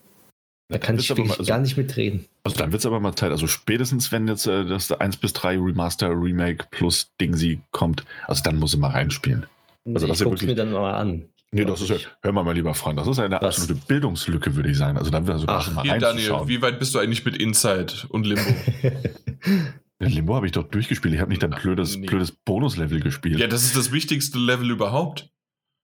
Da 0.70 0.76
kann 0.78 0.98
ich 0.98 1.08
wirklich 1.08 1.28
mal- 1.28 1.38
also- 1.38 1.48
gar 1.48 1.58
nicht 1.58 1.76
mitreden. 1.76 2.26
Also 2.44 2.58
dann 2.58 2.72
wird 2.72 2.80
es 2.80 2.86
aber 2.86 3.00
mal 3.00 3.14
Zeit. 3.14 3.30
Also 3.30 3.46
spätestens, 3.46 4.12
wenn 4.12 4.28
jetzt 4.28 4.46
äh, 4.46 4.64
das 4.66 4.92
1 4.92 5.16
bis 5.16 5.32
3 5.32 5.56
Remaster, 5.58 6.10
Remake 6.10 6.66
plus 6.70 7.10
Dingsy 7.20 7.60
kommt, 7.70 8.04
also 8.26 8.42
dann 8.42 8.56
muss 8.58 8.74
er 8.74 8.80
mal 8.80 8.90
reinspielen. 8.90 9.46
Also 9.86 10.06
das 10.06 10.08
ich 10.08 10.12
ist 10.12 10.20
ja 10.20 10.24
guck's 10.26 10.42
wirklich- 10.42 10.48
mir 10.50 10.54
dann 10.56 10.72
mal 10.72 10.92
an. 10.94 11.24
Nee, 11.50 11.64
das 11.64 11.80
ist 11.80 11.88
ja, 11.88 11.96
hör 12.20 12.32
mal, 12.32 12.44
mein 12.44 12.56
lieber 12.56 12.74
Freund, 12.74 12.98
das 12.98 13.08
ist 13.08 13.18
eine 13.18 13.36
Was? 13.36 13.56
absolute 13.58 13.80
Bildungslücke, 13.86 14.54
würde 14.54 14.68
ich 14.70 14.76
sagen. 14.76 14.98
Also 14.98 15.10
dann 15.10 15.26
wird 15.26 15.36
also 15.36 15.46
Ach, 15.48 15.72
mal 15.72 15.80
Hier, 15.82 15.96
Daniel, 15.98 16.42
wie 16.46 16.60
weit 16.60 16.78
bist 16.78 16.94
du 16.94 16.98
eigentlich 16.98 17.24
mit 17.24 17.38
Inside 17.38 17.86
und 18.10 18.26
Limbo? 18.26 18.42
Limbo 20.00 20.34
habe 20.36 20.44
ich 20.44 20.52
doch 20.52 20.64
durchgespielt. 20.68 21.14
Ich 21.14 21.20
habe 21.20 21.30
nicht 21.30 21.42
ein 21.42 21.50
blödes, 21.50 21.96
nee. 21.96 22.06
blödes 22.06 22.32
Bonuslevel 22.32 23.00
gespielt. 23.00 23.40
ja, 23.40 23.46
das 23.46 23.64
ist 23.64 23.76
das 23.76 23.92
wichtigste 23.92 24.38
Level 24.38 24.70
überhaupt. 24.70 25.30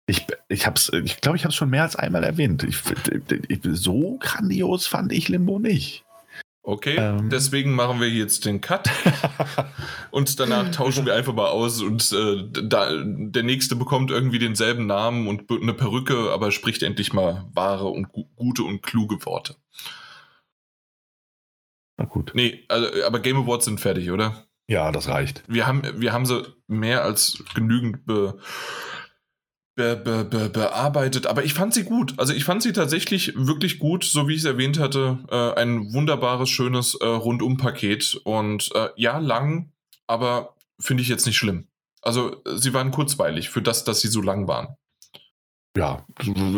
Ich, 0.06 0.24
ich 0.48 0.66
hab's, 0.66 0.90
ich 0.92 1.20
glaube, 1.20 1.36
ich 1.36 1.44
habe 1.44 1.50
es 1.50 1.56
schon 1.56 1.70
mehr 1.70 1.82
als 1.82 1.96
einmal 1.96 2.22
erwähnt. 2.22 2.62
Ich, 2.62 2.80
ich, 3.48 3.60
so 3.72 4.18
grandios 4.20 4.86
fand 4.86 5.12
ich 5.12 5.28
Limbo 5.28 5.58
nicht. 5.58 6.04
Okay, 6.62 6.96
Ähm. 6.98 7.30
deswegen 7.30 7.74
machen 7.74 8.00
wir 8.00 8.10
jetzt 8.10 8.44
den 8.44 8.60
Cut 8.60 8.90
und 10.10 10.40
danach 10.40 10.68
tauschen 10.72 11.06
wir 11.06 11.14
einfach 11.14 11.32
mal 11.32 11.46
aus 11.46 11.80
und 11.80 12.10
äh, 12.12 12.42
da, 12.50 12.90
der 12.92 13.44
nächste 13.44 13.76
bekommt 13.76 14.10
irgendwie 14.10 14.40
denselben 14.40 14.86
Namen 14.86 15.28
und 15.28 15.48
eine 15.48 15.74
Perücke, 15.74 16.32
aber 16.32 16.50
spricht 16.50 16.82
endlich 16.82 17.12
mal 17.12 17.44
wahre 17.54 17.86
und 17.86 18.08
gu 18.08 18.24
gute 18.34 18.64
und 18.64 18.82
kluge 18.82 19.24
Worte. 19.26 19.54
Na 21.98 22.04
gut. 22.04 22.32
Nee, 22.34 22.64
also, 22.66 22.88
aber 23.06 23.20
Game 23.20 23.36
Awards 23.36 23.66
sind 23.66 23.80
fertig, 23.80 24.10
oder? 24.10 24.46
Ja, 24.68 24.90
das 24.90 25.08
reicht. 25.08 25.44
Wir 25.46 25.68
haben, 25.68 25.82
wir 26.00 26.12
haben 26.12 26.26
sie 26.26 26.42
mehr 26.66 27.04
als 27.04 27.44
genügend 27.54 28.04
be, 28.06 28.40
be, 29.77 29.94
be, 29.94 30.24
be, 30.24 30.48
bearbeitet, 30.48 31.27
aber 31.27 31.44
ich 31.44 31.55
fand 31.55 31.74
sie 31.74 31.85
gut. 31.85 32.15
Also 32.16 32.32
ich 32.32 32.44
fand 32.44 32.62
sie 32.62 32.73
tatsächlich 32.73 33.35
wirklich 33.36 33.78
gut, 33.78 34.05
so 34.05 34.27
wie 34.27 34.32
ich 34.32 34.40
es 34.40 34.47
erwähnt 34.47 34.81
hatte. 34.81 35.19
Äh, 35.31 35.61
ein 35.61 35.93
wunderbares, 35.93 36.48
schönes 36.48 36.94
äh, 36.94 37.07
Rundum-Paket. 37.07 38.20
Und 38.24 38.70
äh, 38.74 38.89
ja, 38.97 39.19
lang, 39.19 39.70
aber 40.07 40.57
finde 40.81 41.03
ich 41.03 41.09
jetzt 41.09 41.27
nicht 41.27 41.36
schlimm. 41.36 41.69
Also 42.03 42.43
äh, 42.44 42.57
sie 42.57 42.73
waren 42.74 42.90
kurzweilig 42.90 43.51
für 43.51 43.62
das, 43.62 43.85
dass 43.85 44.01
sie 44.01 44.09
so 44.09 44.23
lang 44.23 44.48
waren. 44.48 44.69
Ja, 45.77 46.07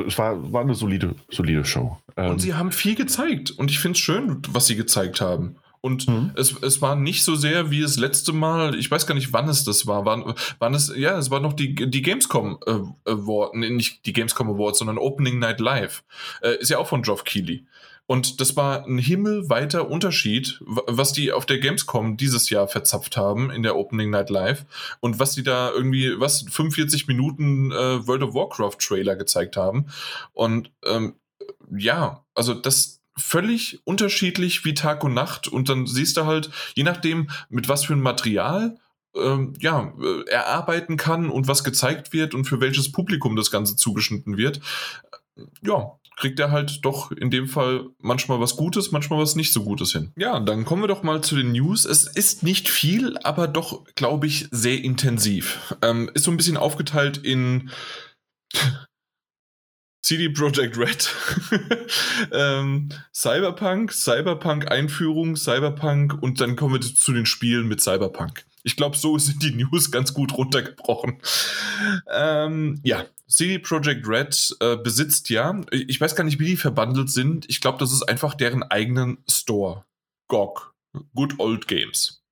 es 0.07 0.17
war, 0.17 0.53
war 0.53 0.61
eine 0.61 0.77
solide, 0.77 1.17
solide 1.29 1.65
Show. 1.65 1.99
Ähm, 2.17 2.31
Und 2.31 2.39
sie 2.41 2.55
haben 2.55 2.71
viel 2.71 2.95
gezeigt. 2.95 3.51
Und 3.51 3.69
ich 3.73 3.81
finde 3.81 3.97
es 3.97 3.99
schön, 3.99 4.41
was 4.51 4.67
sie 4.67 4.77
gezeigt 4.77 5.21
haben. 5.21 5.57
Und 5.81 6.09
Mhm. 6.09 6.33
es, 6.37 6.55
es 6.63 6.83
war 6.83 6.97
nicht 6.97 7.23
so 7.25 7.37
sehr 7.37 7.71
wie 7.71 7.81
das 7.83 7.97
letzte 7.99 8.33
Mal, 8.33 8.75
ich 8.75 8.91
weiß 8.91 9.07
gar 9.07 9.15
nicht, 9.15 9.33
wann 9.33 9.49
es 9.49 9.65
das 9.65 9.87
war. 9.87 10.05
Waren, 10.05 10.35
waren 10.59 10.75
es, 10.75 10.93
ja, 10.97 11.17
es 11.19 11.31
war 11.31 11.41
noch 11.41 11.53
die, 11.53 11.75
die 11.75 12.03
Gamescom 12.03 12.59
äh, 12.67 13.11
Award, 13.11 13.55
nee, 13.55 13.71
nicht 13.71 14.05
die 14.07 14.13
Gamescom 14.13 14.49
Awards, 14.51 14.79
sondern 14.81 14.99
Opening 14.99 15.39
Night 15.39 15.61
Live. 15.61 16.03
Äh, 16.43 16.57
ist 16.59 16.71
ja 16.71 16.79
auch 16.79 16.89
von 16.89 17.03
Geoff 17.03 17.25
Keighley. 17.25 17.65
Und 18.11 18.41
das 18.41 18.57
war 18.57 18.87
ein 18.87 18.97
himmelweiter 18.97 19.91
Unterschied, 19.91 20.59
wa- 20.65 20.83
was 20.87 21.13
die 21.13 21.31
auf 21.31 21.45
der 21.45 21.59
Gamescom 21.59 22.17
dieses 22.17 22.49
Jahr 22.49 22.67
verzapft 22.67 23.19
haben 23.19 23.51
in 23.51 23.63
der 23.63 23.77
Opening 23.77 24.09
Night 24.09 24.31
Live 24.31 24.65
und 25.01 25.19
was 25.19 25.35
die 25.35 25.43
da 25.43 25.71
irgendwie, 25.71 26.19
was, 26.19 26.47
45 26.49 27.07
Minuten 27.07 27.71
äh, 27.71 28.07
World 28.07 28.23
of 28.23 28.35
Warcraft 28.35 28.79
Trailer 28.81 29.15
gezeigt 29.15 29.59
haben. 29.59 29.89
Und 30.33 30.71
ähm, 30.87 31.17
ja, 31.77 32.25
also 32.35 32.55
das 32.55 32.98
völlig 33.19 33.81
unterschiedlich 33.85 34.65
wie 34.65 34.75
Tag 34.75 35.05
und 35.05 35.15
Nacht 35.15 35.49
und 35.49 35.69
dann 35.69 35.87
siehst 35.87 36.17
du 36.17 36.27
halt, 36.27 36.51
je 36.75 36.85
nachdem, 36.85 37.31
mit 37.49 37.69
was 37.69 37.85
für 37.85 37.95
ein 37.95 38.01
Material 38.01 38.79
ähm, 39.17 39.55
ja, 39.61 39.93
äh, 40.01 40.31
erarbeiten 40.31 40.97
kann 40.97 41.31
und 41.31 41.49
was 41.49 41.65
gezeigt 41.65 42.13
wird 42.13 42.35
und 42.35 42.45
für 42.45 42.61
welches 42.61 42.93
Publikum 42.93 43.37
das 43.37 43.51
Ganze 43.51 43.77
zugeschnitten 43.77 44.37
wird, 44.37 44.61
äh, 45.37 45.43
ja, 45.63 45.99
kriegt 46.17 46.41
er 46.41 46.51
halt 46.51 46.85
doch 46.85 47.13
in 47.13 47.31
dem 47.31 47.47
Fall 47.47 47.87
manchmal 48.01 48.41
was 48.41 48.57
Gutes, 48.57 48.91
manchmal 48.91 49.21
was 49.21 49.37
nicht 49.37 49.53
so 49.53 49.63
Gutes 49.63 49.93
hin. 49.93 50.13
Ja, 50.17 50.41
dann 50.41 50.65
kommen 50.65 50.83
wir 50.83 50.89
doch 50.89 51.03
mal 51.03 51.23
zu 51.23 51.37
den 51.37 51.53
News. 51.53 51.85
Es 51.85 52.07
ist 52.07 52.43
nicht 52.43 52.69
viel, 52.69 53.17
aber 53.19 53.47
doch, 53.47 53.85
glaube 53.95 54.27
ich, 54.27 54.49
sehr 54.51 54.83
intensiv. 54.83 55.77
Ähm, 55.81 56.11
ist 56.15 56.25
so 56.25 56.31
ein 56.31 56.37
bisschen 56.37 56.57
aufgeteilt 56.57 57.19
in 57.19 57.71
CD 60.03 60.29
Projekt 60.29 60.79
Red, 60.79 61.15
ähm, 62.33 62.89
Cyberpunk, 63.13 63.93
Cyberpunk-Einführung, 63.93 65.37
Cyberpunk 65.37 66.23
und 66.23 66.41
dann 66.41 66.57
kommen 66.57 66.75
wir 66.75 66.81
zu 66.81 67.13
den 67.13 67.27
Spielen 67.27 67.67
mit 67.69 67.81
Cyberpunk. 67.81 68.45
Ich 68.63 68.77
glaube, 68.77 68.97
so 68.97 69.19
sind 69.19 69.43
die 69.43 69.51
News 69.55 69.91
ganz 69.91 70.15
gut 70.15 70.33
runtergebrochen. 70.37 71.21
Ähm, 72.11 72.81
ja, 72.85 73.07
CD 73.27 73.59
Projekt 73.59 74.07
Red 74.09 74.57
äh, 74.61 74.77
besitzt 74.77 75.31
ja, 75.31 75.61
ich 75.71 76.01
weiß 76.01 76.15
gar 76.15 76.25
nicht, 76.25 76.39
wie 76.39 76.47
die 76.47 76.57
verbandelt 76.57 77.11
sind. 77.11 77.47
Ich 77.49 77.61
glaube, 77.61 77.79
das 77.79 77.93
ist 77.93 78.03
einfach 78.03 78.35
deren 78.35 78.63
eigenen 78.63 79.19
Store. 79.29 79.85
GOG, 80.29 80.75
Good 81.15 81.35
Old 81.39 81.69
Games. 81.69 82.23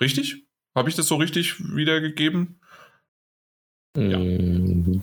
Richtig? 0.00 0.44
Habe 0.76 0.88
ich 0.88 0.96
das 0.96 1.06
so 1.06 1.16
richtig 1.16 1.60
wiedergegeben? 1.74 2.60
Ja. 3.96 4.18
Mm, 4.18 5.02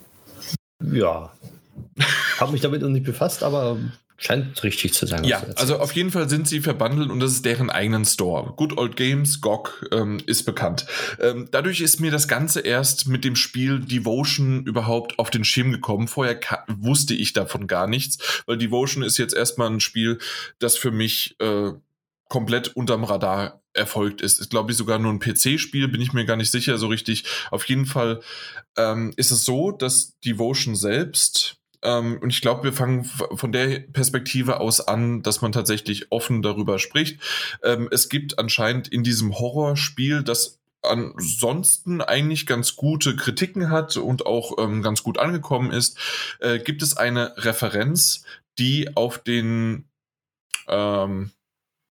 Ja. 0.82 1.34
Habe 2.40 2.52
mich 2.52 2.62
damit 2.62 2.82
noch 2.82 2.90
nicht 2.90 3.06
befasst, 3.06 3.44
aber 3.44 3.78
scheint 4.18 4.64
richtig 4.64 4.94
zu 4.94 5.06
sein. 5.06 5.24
Ja, 5.24 5.44
also 5.56 5.80
auf 5.80 5.92
jeden 5.94 6.12
Fall 6.12 6.28
sind 6.28 6.48
sie 6.48 6.60
verbandelt 6.60 7.12
und 7.12 7.20
das 7.20 7.32
ist 7.34 7.46
deren 7.46 7.70
eigenen 7.70 8.04
Store. 8.04 8.54
Good 8.56 8.78
Old 8.78 8.96
Games, 8.96 9.42
GOG, 9.42 9.88
ähm, 9.92 10.20
ist 10.26 10.44
bekannt. 10.44 10.88
Ähm, 11.20 11.48
dadurch 11.52 11.82
ist 11.82 12.00
mir 12.00 12.10
das 12.10 12.28
Ganze 12.28 12.62
erst 12.62 13.08
mit 13.08 13.24
dem 13.24 13.36
Spiel 13.36 13.80
Devotion 13.80 14.64
überhaupt 14.66 15.20
auf 15.20 15.30
den 15.30 15.44
Schirm 15.44 15.72
gekommen. 15.72 16.08
Vorher 16.08 16.40
wusste 16.68 17.14
ich 17.14 17.34
davon 17.34 17.68
gar 17.68 17.88
nichts, 17.88 18.44
weil 18.48 18.58
Devotion 18.58 19.04
ist 19.04 19.18
jetzt 19.18 19.36
erstmal 19.36 19.70
ein 19.70 19.80
Spiel, 19.80 20.18
das 20.58 20.78
für 20.78 20.92
mich 20.92 21.36
äh, 21.40 21.72
komplett 22.28 22.76
unterm 22.76 23.04
Radar 23.04 23.62
erfolgt 23.74 24.22
ist. 24.22 24.40
Ist, 24.40 24.50
glaube 24.50 24.72
ich, 24.72 24.78
sogar 24.78 24.98
nur 24.98 25.14
ein 25.14 25.20
PC-Spiel, 25.20 25.88
bin 25.88 26.02
ich 26.02 26.12
mir 26.12 26.26
gar 26.26 26.36
nicht 26.36 26.52
sicher 26.52 26.80
so 26.80 26.88
richtig. 26.88 27.24
Auf 27.52 27.66
jeden 27.66 27.86
Fall 27.86 28.22
ähm, 28.76 29.14
ist 29.16 29.30
es 29.30 29.46
so, 29.46 29.72
dass 29.72 30.18
Devotion 30.26 30.76
selbst 30.76 31.58
ähm, 31.82 32.20
und 32.22 32.32
ich 32.32 32.42
glaube, 32.42 32.64
wir 32.64 32.74
fangen 32.74 33.04
von 33.06 33.52
der 33.52 33.80
Perspektive 33.80 34.60
aus 34.60 34.82
an, 34.82 35.22
dass 35.22 35.42
man 35.42 35.52
tatsächlich 35.52 36.12
offen 36.12 36.42
darüber 36.42 36.80
spricht. 36.80 37.20
Ähm, 37.64 37.88
es 37.92 38.10
gibt 38.10 38.40
anscheinend 38.40 38.88
in 38.88 39.04
diesem 39.04 39.38
Horrorspiel, 39.38 40.24
das 40.24 40.60
ansonsten 40.82 42.02
eigentlich 42.02 42.46
ganz 42.46 42.76
gute 42.76 43.16
Kritiken 43.16 43.70
hat 43.70 43.98
und 43.98 44.26
auch 44.26 44.58
ähm, 44.58 44.82
ganz 44.82 45.04
gut 45.04 45.18
angekommen 45.18 45.72
ist, 45.72 45.98
äh, 46.40 46.60
gibt 46.60 46.82
es 46.82 46.96
eine 46.96 47.34
Referenz, 47.38 48.24
die 48.58 48.96
auf 48.96 49.18
den 49.18 49.86
ähm, 50.68 51.32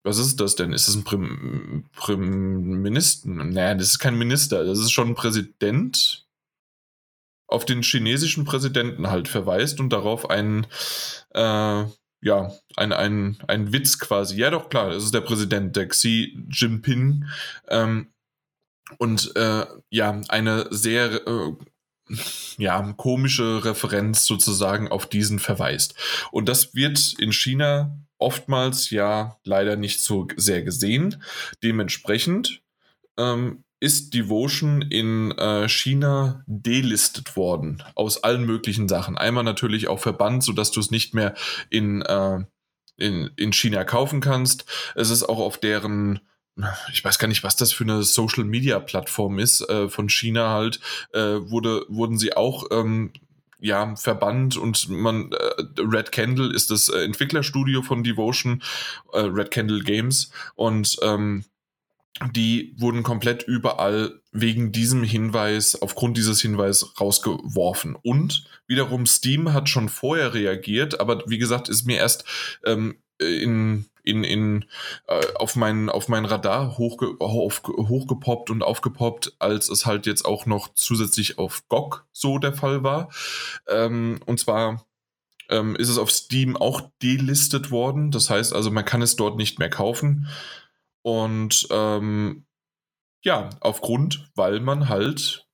was 0.04 0.18
ist 0.18 0.40
das 0.40 0.54
denn? 0.54 0.72
Ist 0.72 0.88
das 0.88 0.94
ein 0.94 1.04
Prim, 1.04 1.84
Prim 1.94 2.80
Minister? 2.82 3.28
Naja, 3.28 3.74
das 3.74 3.88
ist 3.88 3.98
kein 3.98 4.16
Minister, 4.16 4.64
das 4.64 4.78
ist 4.78 4.90
schon 4.90 5.08
ein 5.08 5.14
Präsident 5.14 6.27
auf 7.48 7.64
den 7.64 7.82
chinesischen 7.82 8.44
Präsidenten 8.44 9.10
halt 9.10 9.26
verweist 9.26 9.80
und 9.80 9.90
darauf 9.90 10.30
einen, 10.30 10.66
äh, 11.34 11.84
ja, 12.20 12.52
ein, 12.76 12.92
ein, 12.92 13.38
ein 13.48 13.72
Witz 13.72 13.98
quasi. 13.98 14.36
Ja, 14.36 14.50
doch, 14.50 14.68
klar, 14.68 14.90
das 14.90 15.04
ist 15.04 15.14
der 15.14 15.22
Präsident, 15.22 15.74
der 15.74 15.88
Xi 15.88 16.38
Jinping. 16.50 17.24
Ähm, 17.68 18.12
und 18.98 19.34
äh, 19.36 19.66
ja, 19.90 20.20
eine 20.28 20.66
sehr 20.70 21.26
äh, 21.26 21.52
ja, 22.56 22.92
komische 22.96 23.64
Referenz 23.64 24.24
sozusagen 24.24 24.88
auf 24.88 25.06
diesen 25.06 25.38
verweist. 25.38 25.94
Und 26.30 26.48
das 26.48 26.74
wird 26.74 27.14
in 27.18 27.32
China 27.32 27.98
oftmals 28.18 28.90
ja 28.90 29.38
leider 29.44 29.76
nicht 29.76 30.00
so 30.00 30.26
sehr 30.36 30.62
gesehen. 30.62 31.22
Dementsprechend 31.62 32.62
ähm, 33.16 33.64
ist 33.80 34.14
Devotion 34.14 34.82
in 34.82 35.32
äh, 35.32 35.68
China 35.68 36.42
delistet 36.46 37.36
worden 37.36 37.82
aus 37.94 38.24
allen 38.24 38.44
möglichen 38.44 38.88
Sachen. 38.88 39.16
Einmal 39.16 39.44
natürlich 39.44 39.88
auch 39.88 40.00
verbannt, 40.00 40.42
sodass 40.42 40.70
du 40.70 40.80
es 40.80 40.90
nicht 40.90 41.14
mehr 41.14 41.34
in, 41.70 42.02
äh, 42.02 42.40
in, 42.96 43.30
in 43.36 43.52
China 43.52 43.84
kaufen 43.84 44.20
kannst. 44.20 44.64
Es 44.94 45.10
ist 45.10 45.22
auch 45.22 45.38
auf 45.38 45.58
deren 45.58 46.20
ich 46.92 47.04
weiß 47.04 47.20
gar 47.20 47.28
nicht, 47.28 47.44
was 47.44 47.54
das 47.54 47.72
für 47.72 47.84
eine 47.84 48.02
Social 48.02 48.42
Media 48.42 48.80
Plattform 48.80 49.38
ist, 49.38 49.60
äh, 49.68 49.88
von 49.88 50.08
China 50.08 50.50
halt, 50.50 50.80
äh, 51.12 51.20
wurde, 51.20 51.84
wurden 51.88 52.18
sie 52.18 52.36
auch 52.36 52.64
ähm, 52.72 53.12
ja, 53.60 53.96
verbannt 53.96 54.56
und 54.56 54.88
man, 54.88 55.32
äh, 55.32 55.62
Red 55.78 56.12
Candle 56.12 56.52
ist 56.54 56.70
das 56.70 56.88
äh, 56.88 57.04
Entwicklerstudio 57.04 57.82
von 57.82 58.04
Devotion, 58.04 58.62
äh, 59.12 59.20
Red 59.20 59.50
Candle 59.50 59.82
Games 59.82 60.30
und 60.54 60.96
ähm, 61.02 61.44
die 62.32 62.74
wurden 62.76 63.02
komplett 63.02 63.42
überall 63.44 64.20
wegen 64.32 64.72
diesem 64.72 65.02
Hinweis, 65.02 65.80
aufgrund 65.80 66.16
dieses 66.16 66.40
Hinweis 66.40 66.94
rausgeworfen. 67.00 67.96
Und 67.96 68.44
wiederum 68.66 69.06
Steam 69.06 69.52
hat 69.52 69.68
schon 69.68 69.88
vorher 69.88 70.34
reagiert, 70.34 71.00
aber 71.00 71.22
wie 71.26 71.38
gesagt, 71.38 71.68
ist 71.68 71.86
mir 71.86 71.98
erst 71.98 72.24
ähm, 72.64 72.96
in, 73.18 73.86
in, 74.02 74.24
in, 74.24 74.64
äh, 75.06 75.20
auf, 75.36 75.56
mein, 75.56 75.88
auf 75.88 76.08
mein 76.08 76.24
Radar 76.24 76.78
hochge 76.78 77.16
hoch, 77.20 77.52
hochgepoppt 77.66 78.50
und 78.50 78.62
aufgepoppt, 78.62 79.34
als 79.38 79.68
es 79.68 79.86
halt 79.86 80.06
jetzt 80.06 80.24
auch 80.24 80.46
noch 80.46 80.74
zusätzlich 80.74 81.38
auf 81.38 81.68
GOG 81.68 82.06
so 82.12 82.38
der 82.38 82.52
Fall 82.52 82.82
war. 82.82 83.10
Ähm, 83.68 84.20
und 84.26 84.40
zwar 84.40 84.86
ähm, 85.50 85.76
ist 85.76 85.88
es 85.88 85.98
auf 85.98 86.10
Steam 86.10 86.56
auch 86.56 86.82
delistet 87.02 87.70
worden. 87.70 88.10
Das 88.10 88.30
heißt 88.30 88.52
also, 88.54 88.70
man 88.70 88.84
kann 88.84 89.02
es 89.02 89.16
dort 89.16 89.36
nicht 89.36 89.58
mehr 89.58 89.70
kaufen. 89.70 90.28
Und 91.02 91.66
ähm, 91.70 92.46
ja, 93.24 93.50
aufgrund, 93.60 94.30
weil 94.34 94.60
man 94.60 94.88
halt 94.88 95.46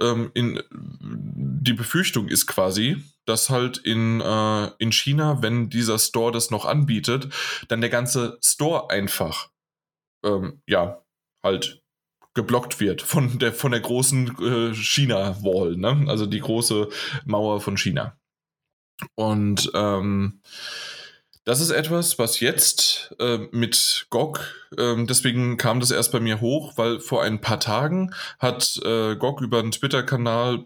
ähm, 0.00 0.30
in 0.34 0.62
die 0.70 1.72
Befürchtung 1.72 2.28
ist 2.28 2.46
quasi, 2.46 3.02
dass 3.26 3.50
halt 3.50 3.78
in, 3.78 4.20
äh, 4.20 4.70
in 4.78 4.92
China, 4.92 5.42
wenn 5.42 5.70
dieser 5.70 5.98
Store 5.98 6.32
das 6.32 6.50
noch 6.50 6.64
anbietet, 6.64 7.32
dann 7.68 7.80
der 7.80 7.90
ganze 7.90 8.38
Store 8.42 8.90
einfach 8.90 9.50
ähm, 10.24 10.62
ja 10.66 11.04
halt 11.42 11.82
geblockt 12.34 12.80
wird 12.80 13.02
von 13.02 13.38
der 13.38 13.52
von 13.52 13.72
der 13.72 13.80
großen 13.80 14.38
äh, 14.40 14.74
China 14.74 15.36
Wall, 15.42 15.76
ne? 15.76 16.04
Also 16.08 16.26
die 16.26 16.40
große 16.40 16.88
Mauer 17.24 17.60
von 17.60 17.76
China. 17.76 18.18
Und 19.14 19.70
ähm, 19.74 20.40
das 21.44 21.60
ist 21.60 21.70
etwas, 21.70 22.18
was 22.18 22.40
jetzt 22.40 23.14
äh, 23.18 23.38
mit 23.50 24.06
GOG, 24.10 24.40
äh, 24.76 25.04
deswegen 25.04 25.56
kam 25.56 25.80
das 25.80 25.90
erst 25.90 26.12
bei 26.12 26.20
mir 26.20 26.40
hoch, 26.40 26.74
weil 26.76 27.00
vor 27.00 27.22
ein 27.22 27.40
paar 27.40 27.60
Tagen 27.60 28.14
hat 28.38 28.80
äh, 28.84 29.16
GOG 29.16 29.40
über 29.40 29.58
einen 29.58 29.72
Twitter-Kanal, 29.72 30.64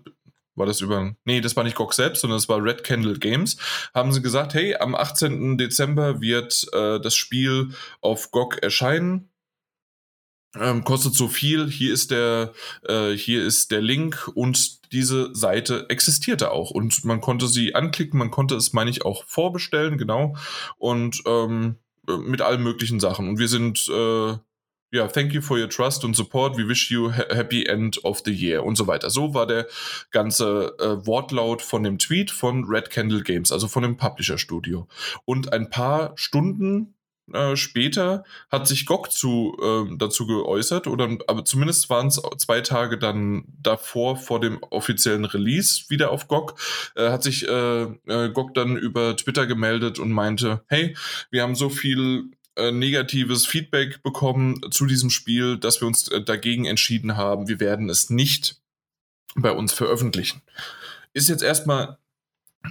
war 0.54 0.66
das 0.66 0.80
über, 0.80 1.14
nee, 1.24 1.40
das 1.40 1.56
war 1.56 1.64
nicht 1.64 1.76
GOG 1.76 1.94
selbst, 1.94 2.20
sondern 2.20 2.38
das 2.38 2.48
war 2.48 2.62
Red 2.62 2.84
Candle 2.84 3.18
Games, 3.18 3.56
haben 3.94 4.12
sie 4.12 4.22
gesagt, 4.22 4.54
hey, 4.54 4.76
am 4.76 4.94
18. 4.94 5.58
Dezember 5.58 6.20
wird 6.20 6.66
äh, 6.72 7.00
das 7.00 7.14
Spiel 7.14 7.70
auf 8.00 8.30
GOG 8.30 8.58
erscheinen 8.62 9.30
ähm, 10.60 10.84
kostet 10.84 11.14
so 11.14 11.28
viel, 11.28 11.70
hier 11.70 11.92
ist 11.92 12.10
der, 12.10 12.52
äh, 12.86 13.12
hier 13.12 13.44
ist 13.44 13.70
der 13.70 13.80
Link 13.80 14.30
und 14.34 14.92
diese 14.92 15.34
Seite 15.34 15.86
existierte 15.88 16.50
auch 16.50 16.70
und 16.70 17.04
man 17.04 17.20
konnte 17.20 17.48
sie 17.48 17.74
anklicken, 17.74 18.18
man 18.18 18.30
konnte 18.30 18.54
es, 18.56 18.72
meine 18.72 18.90
ich, 18.90 19.04
auch 19.04 19.24
vorbestellen, 19.24 19.98
genau, 19.98 20.36
und 20.78 21.22
ähm, 21.26 21.76
mit 22.06 22.40
allen 22.40 22.62
möglichen 22.62 23.00
Sachen. 23.00 23.28
Und 23.28 23.38
wir 23.38 23.48
sind, 23.48 23.88
äh, 23.88 24.36
ja, 24.92 25.08
thank 25.08 25.32
you 25.32 25.42
for 25.42 25.58
your 25.58 25.68
trust 25.68 26.04
and 26.04 26.14
support, 26.14 26.56
we 26.56 26.68
wish 26.68 26.90
you 26.90 27.08
a 27.08 27.34
happy 27.34 27.66
end 27.66 28.02
of 28.04 28.22
the 28.24 28.32
year 28.32 28.64
und 28.64 28.76
so 28.76 28.86
weiter. 28.86 29.10
So 29.10 29.34
war 29.34 29.46
der 29.46 29.66
ganze 30.12 30.74
äh, 30.78 31.06
Wortlaut 31.06 31.62
von 31.62 31.82
dem 31.82 31.98
Tweet 31.98 32.30
von 32.30 32.64
Red 32.64 32.90
Candle 32.90 33.22
Games, 33.22 33.50
also 33.52 33.68
von 33.68 33.82
dem 33.82 33.96
Publisher 33.96 34.38
Studio. 34.38 34.86
Und 35.24 35.52
ein 35.52 35.70
paar 35.70 36.12
Stunden 36.16 36.95
äh, 37.32 37.56
später 37.56 38.24
hat 38.50 38.68
sich 38.68 38.86
GOG 38.86 39.10
zu, 39.10 39.56
äh, 39.60 39.96
dazu 39.96 40.26
geäußert, 40.26 40.86
oder 40.86 41.16
aber 41.26 41.44
zumindest 41.44 41.90
waren 41.90 42.08
es 42.08 42.20
zwei 42.38 42.60
Tage 42.60 42.98
dann 42.98 43.44
davor, 43.60 44.16
vor 44.16 44.40
dem 44.40 44.62
offiziellen 44.70 45.24
Release 45.24 45.84
wieder 45.88 46.10
auf 46.10 46.28
GOG, 46.28 46.54
äh, 46.94 47.10
hat 47.10 47.22
sich 47.22 47.46
äh, 47.48 47.82
äh, 47.82 48.30
GOG 48.30 48.54
dann 48.54 48.76
über 48.76 49.16
Twitter 49.16 49.46
gemeldet 49.46 49.98
und 49.98 50.12
meinte, 50.12 50.62
hey, 50.68 50.96
wir 51.30 51.42
haben 51.42 51.54
so 51.54 51.68
viel 51.68 52.30
äh, 52.56 52.70
negatives 52.70 53.46
Feedback 53.46 54.02
bekommen 54.02 54.60
zu 54.70 54.86
diesem 54.86 55.10
Spiel, 55.10 55.58
dass 55.58 55.80
wir 55.80 55.88
uns 55.88 56.04
dagegen 56.24 56.64
entschieden 56.64 57.16
haben, 57.16 57.48
wir 57.48 57.60
werden 57.60 57.90
es 57.90 58.10
nicht 58.10 58.60
bei 59.34 59.50
uns 59.50 59.72
veröffentlichen. 59.72 60.42
Ist 61.12 61.28
jetzt 61.28 61.42
erstmal 61.42 61.98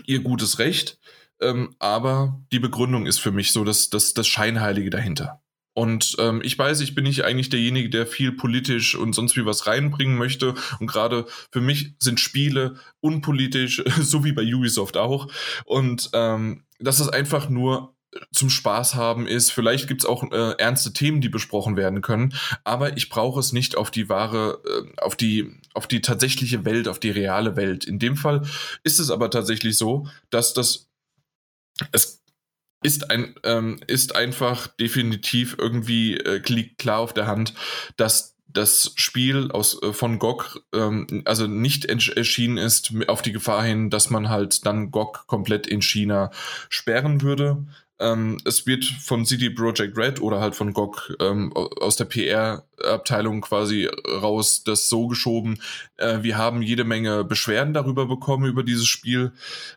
ihr 0.06 0.20
gutes 0.20 0.60
Recht. 0.60 1.00
Ähm, 1.42 1.76
aber 1.80 2.42
die 2.52 2.60
Begründung 2.60 3.06
ist 3.06 3.20
für 3.20 3.32
mich 3.32 3.52
so 3.52 3.64
das, 3.64 3.90
das, 3.90 4.14
das 4.14 4.28
Scheinheilige 4.28 4.90
dahinter. 4.90 5.42
Und 5.74 6.16
ähm, 6.20 6.42
ich 6.42 6.58
weiß, 6.58 6.80
ich 6.80 6.96
bin 6.96 7.04
nicht 7.04 7.26
eigentlich 7.26 7.50
derjenige, 7.50 7.90
der 7.90 8.08
viel 8.08 8.32
politisch 8.32 8.96
und 8.96 9.14
sonst 9.14 9.36
wie 9.36 9.46
was 9.46 9.68
reinbringen 9.68 10.18
möchte. 10.18 10.54
Und 10.80 10.88
gerade 10.88 11.26
für 11.52 11.60
mich 11.60 11.96
sind 12.00 12.22
Spiele 12.22 12.76
unpolitisch, 13.02 13.84
so 14.00 14.24
wie 14.24 14.32
bei 14.32 14.44
Ubisoft 14.44 14.96
auch. 14.96 15.28
Und 15.66 16.10
ähm, 16.14 16.64
dass 16.80 17.00
es 17.00 17.10
einfach 17.10 17.50
nur 17.50 17.96
zum 18.34 18.50
Spaß 18.50 18.96
haben 18.96 19.28
ist. 19.28 19.52
Vielleicht 19.52 19.88
gibt 19.88 20.02
es 20.02 20.06
auch 20.06 20.24
äh, 20.32 20.52
ernste 20.58 20.94
Themen, 20.94 21.22
die 21.22 21.30
besprochen 21.30 21.76
werden 21.76 22.02
können, 22.02 22.34
aber 22.64 22.96
ich 22.98 23.10
brauche 23.10 23.40
es 23.40 23.52
nicht 23.52 23.76
auf 23.76 23.92
die 23.92 24.10
wahre, 24.10 24.62
äh, 24.66 25.02
auf 25.02 25.16
die, 25.16 25.52
auf 25.74 25.88
die 25.88 26.02
tatsächliche 26.02 26.66
Welt, 26.66 26.88
auf 26.88 27.00
die 27.00 27.10
reale 27.10 27.56
Welt. 27.56 27.86
In 27.86 28.00
dem 28.00 28.16
Fall 28.16 28.44
ist 28.84 29.00
es 29.00 29.12
aber 29.12 29.30
tatsächlich 29.30 29.78
so, 29.78 30.08
dass 30.30 30.54
das 30.54 30.88
es 31.92 32.24
ist 32.84 33.10
ein 33.10 33.36
ähm, 33.44 33.80
ist 33.88 34.16
einfach 34.16 34.68
definitiv 34.68 35.56
irgendwie 35.58 36.18
äh, 36.18 36.42
liegt 36.46 36.78
klar 36.78 37.00
auf 37.00 37.14
der 37.14 37.28
Hand, 37.28 37.54
dass 37.98 38.36
das 38.48 38.94
Spiel 38.96 39.52
aus 39.52 39.82
äh, 39.82 39.92
von 39.92 40.20
GOG 40.20 40.62
ähm, 40.74 41.24
also 41.26 41.48
nicht 41.48 41.86
erschienen 41.86 42.58
ist 42.58 42.94
auf 43.08 43.22
die 43.22 43.32
Gefahr 43.32 43.64
hin, 43.64 43.90
dass 43.90 44.10
man 44.10 44.30
halt 44.30 44.66
dann 44.66 44.92
GOG 44.92 45.28
komplett 45.28 45.68
in 45.68 45.82
China 45.82 46.32
sperren 46.70 47.22
würde. 47.22 47.66
Ähm, 47.98 48.38
es 48.44 48.68
wird 48.68 48.84
von 48.84 49.26
CD 49.26 49.50
Projekt 49.50 49.98
Red 49.98 50.22
oder 50.22 50.42
halt 50.42 50.56
von 50.56 50.74
GOG 50.74 51.16
ähm, 51.22 51.54
aus 51.54 51.96
der 51.96 52.06
PR-Abteilung 52.06 53.42
quasi 53.42 53.90
raus 54.08 54.64
das 54.66 54.90
so 54.90 55.08
geschoben. 55.08 55.62
Äh, 55.98 56.22
wir 56.22 56.38
haben 56.38 56.62
jede 56.62 56.84
Menge 56.84 57.24
Beschwerden 57.24 57.74
darüber 57.74 58.06
bekommen 58.06 58.46
über 58.46 58.64
dieses 58.64 58.88
Spiel. 58.88 59.32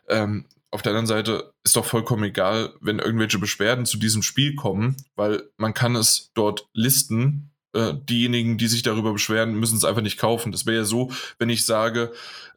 Ähm, 0.09 0.45
auf 0.71 0.81
der 0.81 0.91
anderen 0.91 1.07
Seite 1.07 1.53
ist 1.63 1.75
doch 1.75 1.85
vollkommen 1.85 2.23
egal, 2.23 2.73
wenn 2.79 2.99
irgendwelche 2.99 3.39
Beschwerden 3.39 3.85
zu 3.85 3.97
diesem 3.97 4.21
Spiel 4.21 4.55
kommen, 4.55 4.97
weil 5.15 5.43
man 5.57 5.73
kann 5.73 5.95
es 5.95 6.31
dort 6.33 6.67
listen. 6.73 7.51
Äh, 7.73 7.93
diejenigen, 8.09 8.57
die 8.57 8.67
sich 8.67 8.81
darüber 8.81 9.13
beschweren, 9.13 9.53
müssen 9.53 9.77
es 9.77 9.85
einfach 9.85 10.01
nicht 10.01 10.19
kaufen. 10.19 10.51
Das 10.51 10.65
wäre 10.65 10.77
ja 10.77 10.83
so, 10.85 11.11
wenn 11.37 11.49
ich 11.49 11.65
sage, 11.65 12.11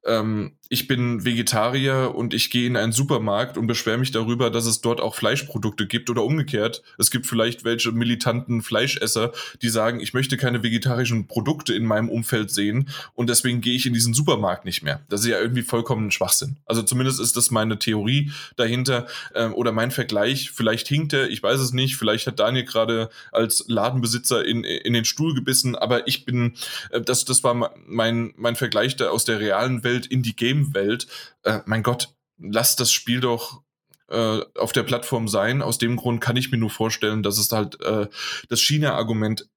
ähm, 0.05 0.53
ich 0.73 0.89
bin 0.89 1.27
Vegetarier 1.27 2.15
und 2.15 2.33
ich 2.33 2.49
gehe 2.49 2.67
in 2.67 2.79
einen 2.79 2.93
Supermarkt 2.93 3.59
und 3.59 3.67
beschwere 3.67 3.99
mich 3.99 4.11
darüber, 4.11 4.49
dass 4.49 4.65
es 4.65 4.81
dort 4.81 5.03
auch 5.03 5.15
Fleischprodukte 5.15 5.87
gibt 5.87 6.09
oder 6.09 6.25
umgekehrt. 6.25 6.83
Es 6.97 7.11
gibt 7.11 7.27
vielleicht 7.27 7.65
welche 7.65 7.93
militanten 7.93 8.63
Fleischesser, 8.63 9.33
die 9.61 9.69
sagen, 9.69 10.01
ich 10.01 10.15
möchte 10.15 10.39
keine 10.39 10.63
vegetarischen 10.63 11.27
Produkte 11.27 11.75
in 11.75 11.85
meinem 11.85 12.09
Umfeld 12.09 12.51
sehen 12.51 12.89
und 13.13 13.29
deswegen 13.29 13.61
gehe 13.61 13.75
ich 13.75 13.85
in 13.85 13.93
diesen 13.93 14.15
Supermarkt 14.15 14.65
nicht 14.65 14.83
mehr. 14.83 15.03
Das 15.11 15.21
ist 15.21 15.27
ja 15.27 15.39
irgendwie 15.39 15.61
vollkommen 15.61 16.11
Schwachsinn. 16.11 16.57
Also 16.65 16.83
zumindest 16.83 17.21
ist 17.21 17.37
das 17.37 17.51
meine 17.51 17.79
Theorie 17.79 18.33
dahinter 18.57 19.07
ähm, 19.35 19.53
oder 19.53 19.73
mein 19.73 19.91
Vergleich. 19.91 20.53
Vielleicht 20.53 20.89
hinkt 20.89 21.13
er, 21.13 21.29
ich 21.29 21.43
weiß 21.43 21.61
es 21.61 21.75
nicht. 21.75 21.97
Vielleicht 21.97 22.27
hat 22.27 22.41
Daniel 22.41 22.65
gerade 22.65 23.11
als 23.31 23.67
Ladenbesitzer 23.69 24.43
in, 24.43 24.65
in 24.65 24.95
den 24.95 25.05
Stuhl 25.05 25.35
gebissen, 25.35 25.77
aber 25.77 26.09
ich 26.09 26.25
bin, 26.25 26.55
äh, 26.93 27.03
das, 27.03 27.27
das 27.27 27.45
war 27.45 27.75
mein, 27.87 28.33
mein 28.37 28.57
Vergleich 28.57 28.97
da 28.97 29.11
aus 29.11 29.27
der 29.27 29.39
realen 29.39 29.85
Welt 29.85 29.92
Welt, 29.93 30.07
in 30.07 30.23
die 30.23 30.37
Game-Welt. 30.37 31.07
Äh, 31.43 31.61
mein 31.67 31.83
Gott, 31.83 32.15
lass 32.39 32.77
das 32.77 32.93
Spiel 32.93 33.21
doch 33.21 33.63
äh, 34.09 34.41
auf 34.57 34.73
der 34.73 34.83
Plattform 34.83 35.29
sein. 35.29 35.63
Aus 35.63 35.79
dem 35.79 35.97
Grund 35.97 36.21
kann 36.21 36.37
ich 36.37 36.51
mir 36.51 36.59
nur 36.59 36.71
vorstellen, 36.71 37.23
dass 37.23 37.39
es 37.39 37.53
halt 37.53 37.81
äh, 37.83 38.09
das 38.49 38.61
China-Argument 38.61 39.49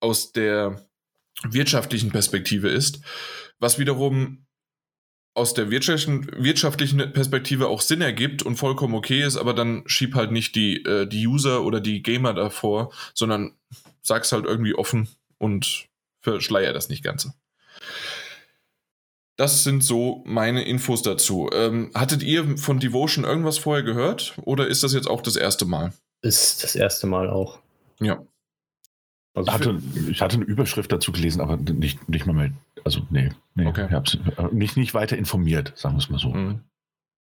aus 0.00 0.32
der 0.32 0.86
wirtschaftlichen 1.42 2.10
Perspektive 2.10 2.68
ist, 2.68 3.00
was 3.58 3.78
wiederum 3.78 4.46
aus 5.34 5.52
der 5.52 5.70
wirtschaftlichen 5.70 7.12
Perspektive 7.12 7.68
auch 7.68 7.82
Sinn 7.82 8.00
ergibt 8.00 8.42
und 8.42 8.56
vollkommen 8.56 8.94
okay 8.94 9.22
ist, 9.22 9.36
aber 9.36 9.52
dann 9.52 9.82
schieb 9.86 10.14
halt 10.14 10.32
nicht 10.32 10.54
die, 10.54 10.82
äh, 10.84 11.06
die 11.06 11.26
User 11.26 11.62
oder 11.62 11.80
die 11.80 12.02
Gamer 12.02 12.32
davor, 12.32 12.90
sondern 13.12 13.52
sag's 14.00 14.32
halt 14.32 14.46
irgendwie 14.46 14.74
offen 14.74 15.08
und 15.36 15.88
verschleier 16.22 16.72
das 16.72 16.88
nicht 16.88 17.04
Ganze. 17.04 17.34
Das 19.36 19.64
sind 19.64 19.84
so 19.84 20.22
meine 20.26 20.64
Infos 20.64 21.02
dazu. 21.02 21.50
Ähm, 21.52 21.90
hattet 21.94 22.22
ihr 22.22 22.56
von 22.58 22.78
Devotion 22.78 23.24
irgendwas 23.24 23.58
vorher 23.58 23.82
gehört 23.82 24.36
oder 24.42 24.66
ist 24.66 24.82
das 24.82 24.92
jetzt 24.94 25.08
auch 25.08 25.20
das 25.20 25.36
erste 25.36 25.66
Mal? 25.66 25.92
Ist 26.22 26.64
das 26.64 26.74
erste 26.74 27.06
Mal 27.06 27.28
auch. 27.28 27.58
Ja. 28.00 28.22
Also 29.34 29.48
ich, 29.48 29.54
hatte, 29.54 29.82
ich 30.10 30.20
hatte 30.22 30.36
eine 30.36 30.46
Überschrift 30.46 30.90
dazu 30.90 31.12
gelesen, 31.12 31.42
aber 31.42 31.58
nicht, 31.58 32.08
nicht 32.08 32.24
mal 32.26 32.32
mehr. 32.32 32.52
Also, 32.84 33.02
nee, 33.10 33.30
nee 33.54 33.66
Okay. 33.66 33.86
ich 33.86 33.92
hab's 33.92 34.14
äh, 34.14 34.48
nicht, 34.52 34.78
nicht 34.78 34.94
weiter 34.94 35.18
informiert, 35.18 35.72
sagen 35.76 35.96
wir 35.96 35.98
es 35.98 36.08
mal 36.08 36.18
so. 36.18 36.30
Mhm. 36.30 36.60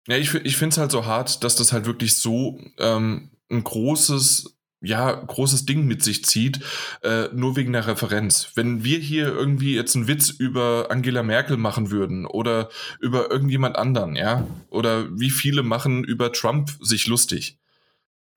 Ja, 0.07 0.15
ich, 0.15 0.33
ich 0.33 0.55
finde 0.55 0.73
es 0.73 0.77
halt 0.77 0.91
so 0.91 1.05
hart, 1.05 1.43
dass 1.43 1.55
das 1.55 1.73
halt 1.73 1.85
wirklich 1.85 2.15
so 2.15 2.59
ähm, 2.77 3.31
ein 3.51 3.63
großes, 3.63 4.54
ja, 4.81 5.11
großes 5.11 5.65
Ding 5.65 5.85
mit 5.85 6.03
sich 6.03 6.25
zieht, 6.25 6.59
äh, 7.01 7.29
nur 7.33 7.55
wegen 7.55 7.73
der 7.73 7.87
Referenz. 7.87 8.51
Wenn 8.55 8.83
wir 8.83 8.99
hier 8.99 9.27
irgendwie 9.27 9.73
jetzt 9.73 9.95
einen 9.95 10.07
Witz 10.07 10.29
über 10.29 10.87
Angela 10.91 11.23
Merkel 11.23 11.57
machen 11.57 11.89
würden 11.91 12.25
oder 12.25 12.69
über 12.99 13.31
irgendjemand 13.31 13.77
anderen, 13.77 14.15
ja, 14.15 14.45
oder 14.69 15.07
wie 15.19 15.31
viele 15.31 15.63
machen 15.63 16.03
über 16.03 16.31
Trump 16.33 16.71
sich 16.81 17.07
lustig, 17.07 17.57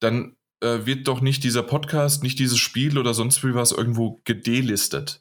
dann 0.01 0.37
äh, 0.61 0.87
wird 0.87 1.07
doch 1.09 1.21
nicht 1.21 1.45
dieser 1.45 1.63
Podcast, 1.63 2.23
nicht 2.23 2.39
dieses 2.39 2.59
Spiel 2.59 2.99
oder 2.99 3.15
sonst 3.15 3.45
wie 3.45 3.55
was 3.55 3.73
irgendwo 3.73 4.21
gedelistet. 4.25 5.21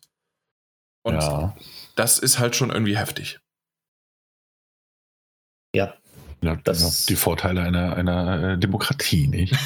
Und 1.04 1.16
ja, 1.16 1.56
das 1.96 2.20
ist 2.20 2.40
halt 2.40 2.56
schon 2.56 2.70
irgendwie 2.70 2.98
heftig. 2.98 3.40
Ja, 5.76 5.94
ja, 6.42 6.56
das- 6.64 6.82
ja, 6.82 7.06
die 7.10 7.16
Vorteile 7.16 7.62
einer, 7.62 7.96
einer 7.96 8.54
äh, 8.54 8.58
Demokratie, 8.58 9.28
nicht? 9.28 9.56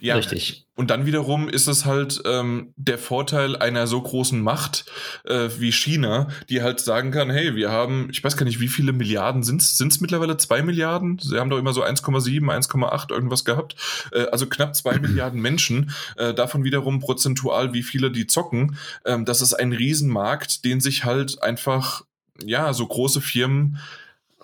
ja, 0.00 0.16
richtig. 0.16 0.66
Und 0.76 0.90
dann 0.90 1.06
wiederum 1.06 1.48
ist 1.48 1.68
es 1.68 1.86
halt 1.86 2.20
ähm, 2.26 2.74
der 2.76 2.98
Vorteil 2.98 3.56
einer 3.56 3.86
so 3.86 4.00
großen 4.00 4.40
Macht 4.40 4.84
äh, 5.24 5.48
wie 5.58 5.72
China, 5.72 6.28
die 6.50 6.62
halt 6.62 6.80
sagen 6.80 7.10
kann, 7.10 7.30
hey, 7.30 7.56
wir 7.56 7.70
haben, 7.70 8.08
ich 8.10 8.22
weiß 8.22 8.36
gar 8.36 8.44
nicht, 8.44 8.60
wie 8.60 8.68
viele 8.68 8.92
Milliarden 8.92 9.42
sind 9.42 9.62
es? 9.62 9.78
Sind 9.78 9.92
es 9.92 10.00
mittlerweile 10.00 10.36
zwei 10.36 10.62
Milliarden? 10.62 11.18
Sie 11.18 11.38
haben 11.38 11.48
doch 11.48 11.58
immer 11.58 11.72
so 11.72 11.82
1,7, 11.82 12.42
1,8 12.42 13.10
irgendwas 13.10 13.44
gehabt. 13.44 13.76
Äh, 14.12 14.26
also 14.26 14.46
knapp 14.46 14.76
zwei 14.76 14.98
Milliarden 15.00 15.40
Menschen. 15.40 15.90
Äh, 16.16 16.34
davon 16.34 16.62
wiederum 16.64 17.00
prozentual, 17.00 17.72
wie 17.72 17.82
viele 17.82 18.10
die 18.10 18.26
zocken. 18.26 18.76
Ähm, 19.06 19.24
das 19.24 19.40
ist 19.40 19.54
ein 19.54 19.72
Riesenmarkt, 19.72 20.64
den 20.64 20.80
sich 20.80 21.04
halt 21.04 21.42
einfach, 21.42 22.02
ja, 22.44 22.74
so 22.74 22.86
große 22.86 23.22
Firmen 23.22 23.78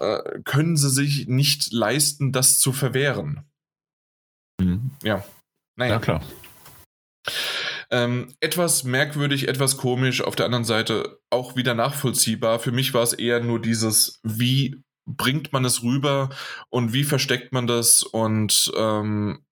äh, 0.01 0.40
können 0.44 0.77
sie 0.77 0.90
sich 0.90 1.28
nicht 1.28 1.73
leisten, 1.73 2.32
das 2.32 2.59
zu 2.59 2.73
verwehren. 2.73 3.44
Mhm. 4.60 4.90
Ja. 5.02 5.24
Naja. 5.76 5.92
Ja, 5.94 5.98
klar. 6.00 6.22
Ähm, 7.90 8.34
etwas 8.40 8.84
merkwürdig, 8.84 9.48
etwas 9.48 9.76
komisch, 9.76 10.22
auf 10.22 10.34
der 10.34 10.46
anderen 10.46 10.64
Seite 10.64 11.18
auch 11.30 11.56
wieder 11.56 11.74
nachvollziehbar. 11.74 12.58
Für 12.58 12.72
mich 12.72 12.94
war 12.94 13.02
es 13.02 13.12
eher 13.12 13.40
nur 13.40 13.60
dieses, 13.60 14.18
wie 14.22 14.82
bringt 15.06 15.52
man 15.52 15.64
es 15.64 15.82
rüber 15.82 16.30
und 16.70 16.92
wie 16.92 17.04
versteckt 17.04 17.52
man 17.52 17.66
das 17.66 18.02
und 18.02 18.72
ähm, 18.76 19.44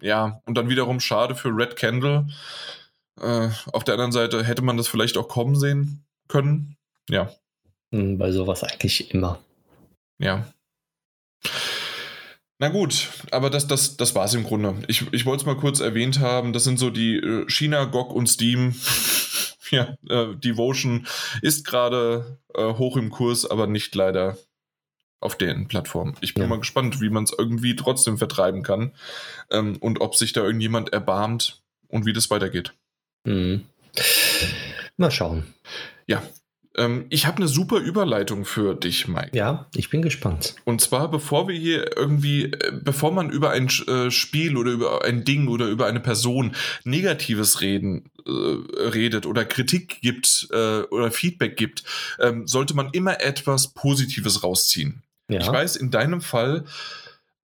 ja, 0.00 0.40
und 0.44 0.56
dann 0.56 0.68
wiederum 0.68 1.00
schade 1.00 1.34
für 1.34 1.48
Red 1.48 1.76
Candle. 1.76 2.26
Äh, 3.20 3.48
auf 3.72 3.84
der 3.84 3.94
anderen 3.94 4.12
Seite 4.12 4.44
hätte 4.44 4.62
man 4.62 4.76
das 4.76 4.86
vielleicht 4.88 5.16
auch 5.16 5.28
kommen 5.28 5.56
sehen 5.56 6.04
können. 6.28 6.76
Ja, 7.08 7.30
Hm, 7.90 8.18
Bei 8.18 8.30
sowas 8.32 8.62
eigentlich 8.64 9.12
immer. 9.12 9.38
ja. 10.18 10.46
Na 12.60 12.68
gut, 12.68 13.08
aber 13.30 13.50
das, 13.50 13.66
das, 13.68 13.96
das 13.96 14.14
war 14.16 14.24
es 14.24 14.34
im 14.34 14.42
Grunde. 14.44 14.74
Ich, 14.88 15.04
ich 15.12 15.24
wollte 15.26 15.42
es 15.42 15.46
mal 15.46 15.56
kurz 15.56 15.78
erwähnt 15.80 16.18
haben. 16.18 16.52
Das 16.52 16.64
sind 16.64 16.78
so 16.78 16.90
die 16.90 17.16
äh, 17.16 17.48
China, 17.48 17.84
GOG 17.84 18.12
und 18.12 18.26
Steam. 18.28 18.74
ja, 19.70 19.96
äh, 20.08 20.34
Devotion 20.34 21.06
ist 21.40 21.64
gerade 21.64 22.38
äh, 22.54 22.74
hoch 22.74 22.96
im 22.96 23.10
Kurs, 23.10 23.48
aber 23.48 23.66
nicht 23.68 23.94
leider 23.94 24.36
auf 25.20 25.36
den 25.36 25.68
Plattformen. 25.68 26.16
Ich 26.20 26.34
bin 26.34 26.42
Ja. 26.42 26.48
mal 26.48 26.58
gespannt, 26.58 27.00
wie 27.00 27.10
man 27.10 27.24
es 27.24 27.32
irgendwie 27.36 27.76
trotzdem 27.76 28.18
vertreiben 28.18 28.62
kann 28.62 28.92
ähm, 29.50 29.76
und 29.76 30.00
ob 30.00 30.16
sich 30.16 30.32
da 30.32 30.42
irgendjemand 30.42 30.92
erbarmt 30.92 31.62
und 31.88 32.06
wie 32.06 32.12
das 32.12 32.30
weitergeht. 32.30 32.74
Mhm. 33.24 33.66
Mal 34.96 35.10
schauen. 35.10 35.54
Ähm, 36.78 37.06
ich 37.10 37.26
habe 37.26 37.38
eine 37.38 37.48
super 37.48 37.78
Überleitung 37.78 38.44
für 38.44 38.74
dich, 38.74 39.08
Mike. 39.08 39.30
Ja, 39.36 39.66
ich 39.74 39.90
bin 39.90 40.00
gespannt. 40.00 40.54
Und 40.64 40.80
zwar, 40.80 41.10
bevor 41.10 41.48
wir 41.48 41.54
hier 41.58 41.96
irgendwie, 41.96 42.44
äh, 42.44 42.72
bevor 42.82 43.12
man 43.12 43.30
über 43.30 43.50
ein 43.50 43.68
äh, 43.86 44.10
Spiel 44.10 44.56
oder 44.56 44.70
über 44.70 45.04
ein 45.04 45.24
Ding 45.24 45.48
oder 45.48 45.66
über 45.66 45.86
eine 45.86 46.00
Person 46.00 46.54
Negatives 46.84 47.60
reden, 47.60 48.10
äh, 48.26 48.30
redet 48.30 49.26
oder 49.26 49.44
Kritik 49.44 50.00
gibt 50.00 50.48
äh, 50.52 50.80
oder 50.82 51.10
Feedback 51.10 51.56
gibt, 51.56 51.82
ähm, 52.20 52.46
sollte 52.46 52.74
man 52.74 52.90
immer 52.92 53.20
etwas 53.20 53.68
Positives 53.74 54.42
rausziehen. 54.44 55.02
Ja. 55.28 55.40
Ich 55.40 55.48
weiß, 55.48 55.76
in 55.76 55.90
deinem 55.90 56.20
Fall 56.20 56.64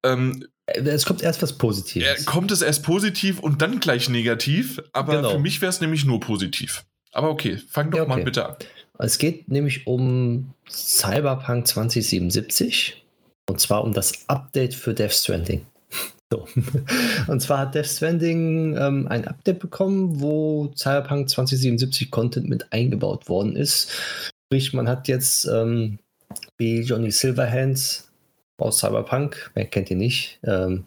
ähm, 0.04 0.46
Äh, 0.66 0.80
Es 0.88 1.04
kommt 1.04 1.22
erst 1.22 1.42
was 1.42 1.52
äh, 1.52 1.58
Positives. 1.58 2.24
kommt 2.24 2.50
es 2.50 2.62
erst 2.62 2.82
positiv 2.84 3.40
und 3.40 3.60
dann 3.62 3.80
gleich 3.80 4.08
negativ, 4.08 4.80
aber 4.92 5.16
Genau. 5.16 5.30
für 5.32 5.38
mich 5.38 5.60
wäre 5.60 5.70
es 5.70 5.80
nämlich 5.80 6.04
nur 6.06 6.20
positiv. 6.20 6.84
Aber 7.12 7.28
okay, 7.30 7.58
fang 7.68 7.90
doch 7.90 7.98
Ja, 7.98 8.04
mal 8.06 8.14
okay. 8.14 8.24
bitte 8.24 8.46
an. 8.48 8.56
Es 8.98 9.18
geht 9.18 9.48
nämlich 9.48 9.86
um 9.86 10.54
Cyberpunk 10.68 11.66
2077 11.66 13.04
und 13.48 13.60
zwar 13.60 13.84
um 13.84 13.92
das 13.92 14.28
Update 14.28 14.74
für 14.74 14.94
Death 14.94 15.12
Stranding. 15.12 15.66
So. 16.32 16.48
Und 17.28 17.40
zwar 17.40 17.58
hat 17.58 17.74
Death 17.74 17.86
Stranding 17.86 18.76
ähm, 18.76 19.06
ein 19.08 19.28
Update 19.28 19.60
bekommen, 19.60 20.20
wo 20.20 20.72
Cyberpunk 20.74 21.28
2077 21.28 22.10
Content 22.10 22.48
mit 22.48 22.72
eingebaut 22.72 23.28
worden 23.28 23.54
ist. 23.54 23.90
Sprich, 24.46 24.72
man 24.72 24.88
hat 24.88 25.06
jetzt 25.06 25.44
ähm, 25.44 25.98
wie 26.56 26.80
Johnny 26.80 27.10
Silverhands 27.10 28.10
aus 28.56 28.78
Cyberpunk, 28.78 29.50
wer 29.54 29.66
kennt 29.66 29.90
ihn 29.90 29.98
nicht, 29.98 30.40
ähm, 30.44 30.86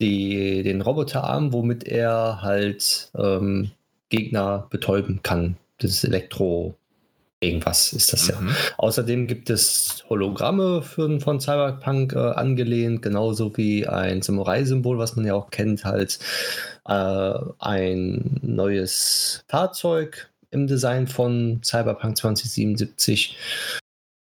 die, 0.00 0.62
den 0.62 0.82
Roboterarm, 0.82 1.52
womit 1.52 1.84
er 1.84 2.42
halt 2.42 3.10
ähm, 3.16 3.70
Gegner 4.08 4.66
betäuben 4.70 5.20
kann. 5.22 5.56
Das 5.78 5.92
ist 5.92 6.04
Elektro. 6.04 6.76
Irgendwas 7.44 7.92
ist 7.92 8.12
das 8.12 8.28
ja. 8.28 8.40
Mhm. 8.40 8.54
Außerdem 8.78 9.26
gibt 9.26 9.50
es 9.50 10.04
Hologramme 10.08 10.82
für, 10.82 11.20
von 11.20 11.40
Cyberpunk 11.40 12.14
äh, 12.14 12.18
angelehnt, 12.18 13.02
genauso 13.02 13.56
wie 13.56 13.86
ein 13.86 14.22
Samurai-Symbol, 14.22 14.98
was 14.98 15.16
man 15.16 15.26
ja 15.26 15.34
auch 15.34 15.50
kennt, 15.50 15.84
halt 15.84 16.18
äh, 16.88 17.34
ein 17.58 18.40
neues 18.42 19.44
Fahrzeug 19.48 20.30
im 20.50 20.66
Design 20.66 21.06
von 21.06 21.60
Cyberpunk 21.62 22.16
2077. 22.16 23.36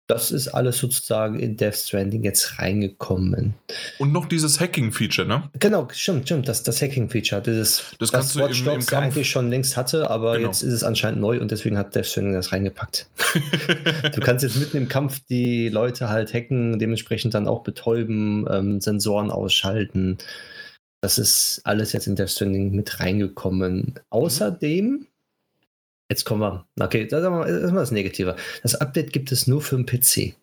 Das 0.06 0.31
ist 0.31 0.48
alles 0.48 0.76
sozusagen 0.78 1.39
in 1.40 1.56
Death 1.56 1.76
Stranding 1.76 2.24
jetzt 2.24 2.59
reingekommen. 2.59 3.55
Und 3.98 4.12
noch 4.12 4.26
dieses 4.26 4.60
Hacking-Feature, 4.60 5.26
ne? 5.26 5.48
Genau, 5.59 5.89
stimmt, 5.93 6.26
stimmt, 6.26 6.47
das, 6.47 6.62
das 6.62 6.82
Hacking-Feature, 6.82 7.40
das, 7.40 7.94
Das 7.98 8.35
im- 8.36 8.43
Watch 8.43 8.59
im 8.60 8.64
Dogs 8.66 8.86
Kampf- 8.86 9.02
eigentlich 9.06 9.31
schon 9.31 9.48
längst 9.48 9.78
hatte, 9.78 10.10
aber 10.10 10.35
Genau. 10.36 10.48
jetzt 10.48 10.62
ist 10.62 10.74
es 10.74 10.85
anscheinend 10.85 11.22
neu 11.22 11.40
und 11.40 11.51
deswegen 11.51 11.78
hat 11.78 11.94
Death 11.94 12.05
Stranding 12.06 12.35
das 12.35 12.52
reingepackt. 12.52 13.09
Du 14.14 14.20
kannst 14.20 14.43
jetzt 14.44 14.56
mitten 14.56 14.76
im 14.76 14.89
Kampf 14.89 15.20
die 15.31 15.70
Leute 15.70 16.10
halt 16.10 16.35
hacken, 16.35 16.78
dementsprechend 16.78 17.32
dann 17.35 17.48
auch 17.48 17.62
betäuben, 17.62 18.47
ähm, 18.51 18.81
Sensoren 18.82 19.31
ausschalten. 19.31 20.18
Das 21.01 21.16
ist 21.18 21.62
alles 21.64 21.93
jetzt 21.94 22.06
in 22.06 22.14
Death 22.16 22.31
Stranding 22.31 22.72
mit 22.72 23.01
reingekommen. 23.01 23.94
Außerdem, 24.10 25.06
jetzt 26.15 26.24
kommen 26.24 26.41
wir, 26.41 26.66
okay, 26.81 27.07
das 27.07 27.23
ist 27.24 27.73
mal 27.73 27.81
das, 27.81 27.91
Negative. 27.91 28.36
Das 28.62 28.77
Update 28.77 29.12
gibt 29.12 29.32
es 29.32 29.47
nur 29.47 29.61
für 29.61 29.77
den 29.77 29.85
PC. 29.86 30.35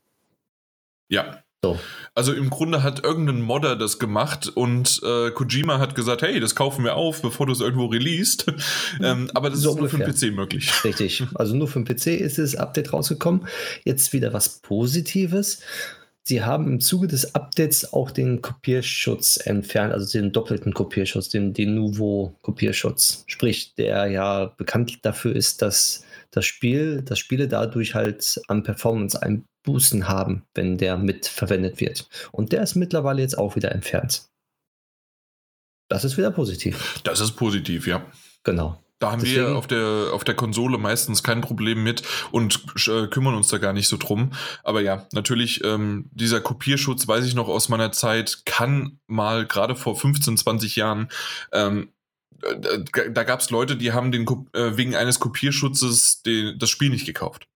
Ja. 1.09 1.41
So. 1.63 1.79
Also 2.15 2.33
im 2.33 2.49
Grunde 2.49 2.81
hat 2.81 3.03
irgendein 3.03 3.39
Modder 3.39 3.75
das 3.75 3.99
gemacht 3.99 4.47
und 4.47 4.99
äh, 5.03 5.29
Kojima 5.29 5.77
hat 5.77 5.93
gesagt, 5.93 6.23
hey, 6.23 6.39
das 6.39 6.55
kaufen 6.55 6.83
wir 6.83 6.95
auf, 6.95 7.21
bevor 7.21 7.45
du 7.45 7.53
es 7.53 7.59
irgendwo 7.59 7.85
releast. 7.85 8.47
ähm, 9.01 9.29
aber 9.35 9.51
das 9.51 9.59
So 9.59 9.69
ist 9.69 9.77
nur 9.77 9.87
für 9.87 9.97
den 9.97 10.07
ungefähr. 10.07 10.31
PC 10.31 10.35
möglich. 10.35 10.71
Richtig. 10.83 11.23
Also 11.35 11.55
nur 11.55 11.67
für 11.67 11.83
den 11.83 11.85
PC 11.85 12.19
ist 12.19 12.39
das 12.39 12.55
Update 12.55 12.91
rausgekommen. 12.93 13.47
Jetzt 13.85 14.11
wieder 14.11 14.33
was 14.33 14.59
Positives. 14.59 15.61
Sie 16.23 16.43
haben 16.43 16.67
im 16.67 16.79
Zuge 16.79 17.07
des 17.07 17.33
Updates 17.33 17.93
auch 17.93 18.11
den 18.11 18.41
Kopierschutz 18.41 19.37
entfernt, 19.37 19.91
also 19.91 20.11
den 20.11 20.31
doppelten 20.31 20.73
Kopierschutz, 20.73 21.29
den, 21.29 21.53
den 21.53 21.73
Nouveau-Kopierschutz. 21.75 23.23
Sprich, 23.27 23.73
der 23.75 24.07
ja 24.07 24.45
bekannt 24.45 24.99
dafür 25.03 25.35
ist, 25.35 25.61
dass 25.61 26.05
das 26.29 26.45
Spiel, 26.45 27.01
dass 27.01 27.19
Spiele 27.19 27.47
dadurch 27.47 27.95
halt 27.95 28.39
an 28.47 28.63
Performance 28.63 29.21
Einbußen 29.21 30.07
haben, 30.07 30.45
wenn 30.53 30.77
der 30.77 30.97
mit 30.97 31.25
verwendet 31.25 31.79
wird. 31.79 32.07
Und 32.31 32.51
der 32.51 32.61
ist 32.61 32.75
mittlerweile 32.75 33.21
jetzt 33.21 33.37
auch 33.37 33.55
wieder 33.55 33.71
entfernt. 33.71 34.27
Das 35.89 36.05
ist 36.05 36.17
wieder 36.17 36.31
positiv. 36.31 37.01
Das 37.03 37.19
ist 37.19 37.33
positiv, 37.33 37.87
ja. 37.87 38.05
Genau. 38.43 38.80
Da 39.01 39.11
haben 39.11 39.23
wir 39.23 39.33
Deswegen- 39.33 39.55
auf 39.57 39.65
der, 39.65 40.09
auf 40.13 40.23
der 40.23 40.35
Konsole 40.35 40.77
meistens 40.77 41.23
kein 41.23 41.41
Problem 41.41 41.83
mit 41.83 42.03
und 42.31 42.63
äh, 42.87 43.07
kümmern 43.07 43.33
uns 43.33 43.47
da 43.47 43.57
gar 43.57 43.73
nicht 43.73 43.87
so 43.87 43.97
drum. 43.97 44.31
Aber 44.63 44.79
ja, 44.81 45.07
natürlich, 45.11 45.63
ähm, 45.63 46.05
dieser 46.11 46.39
Kopierschutz, 46.39 47.07
weiß 47.07 47.25
ich 47.25 47.33
noch 47.33 47.47
aus 47.47 47.67
meiner 47.67 47.91
Zeit, 47.91 48.43
kann 48.45 48.99
mal 49.07 49.47
gerade 49.47 49.75
vor 49.75 49.95
15, 49.97 50.37
20 50.37 50.75
Jahren, 50.75 51.09
ähm, 51.51 51.89
äh, 52.43 53.09
da 53.11 53.23
gab 53.23 53.39
es 53.39 53.49
Leute, 53.49 53.75
die 53.75 53.91
haben 53.91 54.11
den 54.11 54.25
äh, 54.53 54.77
wegen 54.77 54.95
eines 54.95 55.19
Kopierschutzes 55.19 56.21
den, 56.21 56.59
das 56.59 56.69
Spiel 56.69 56.91
nicht 56.91 57.07
gekauft. 57.07 57.47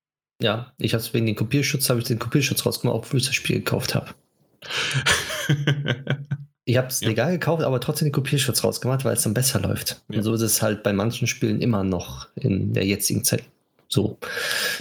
Ja, 0.42 0.74
ich 0.80 0.96
habe 0.96 1.04
wegen 1.14 1.28
den 1.28 1.36
Kopierschutz, 1.36 1.90
habe 1.92 2.00
ich 2.00 2.08
den 2.08 2.18
Kopierschutz 2.20 2.66
rausgemacht, 2.66 2.98
obwohl 2.98 3.20
ich 3.20 3.26
das 3.28 3.36
Spiel 3.36 3.58
gekauft 3.58 3.94
habe. 3.94 4.16
ich 6.66 6.78
habe 6.78 6.88
es 6.88 7.00
ja. 7.00 7.08
legal 7.08 7.32
gekauft, 7.32 7.64
aber 7.64 7.80
trotzdem 7.80 8.08
den 8.08 8.12
Kopierschutz 8.12 8.64
rausgemacht, 8.64 9.06
weil 9.06 9.14
es 9.14 9.24
dann 9.24 9.34
besser 9.34 9.60
läuft. 9.60 10.02
Ja. 10.10 10.18
Und 10.18 10.24
so 10.24 10.34
ist 10.34 10.42
es 10.42 10.62
halt 10.62 10.84
bei 10.84 10.94
manchen 10.94 11.28
Spielen 11.28 11.62
immer 11.62 11.84
noch 11.84 12.28
in 12.36 12.74
der 12.74 12.86
jetzigen 12.86 13.24
Zeit 13.24 13.44
so. 13.88 14.18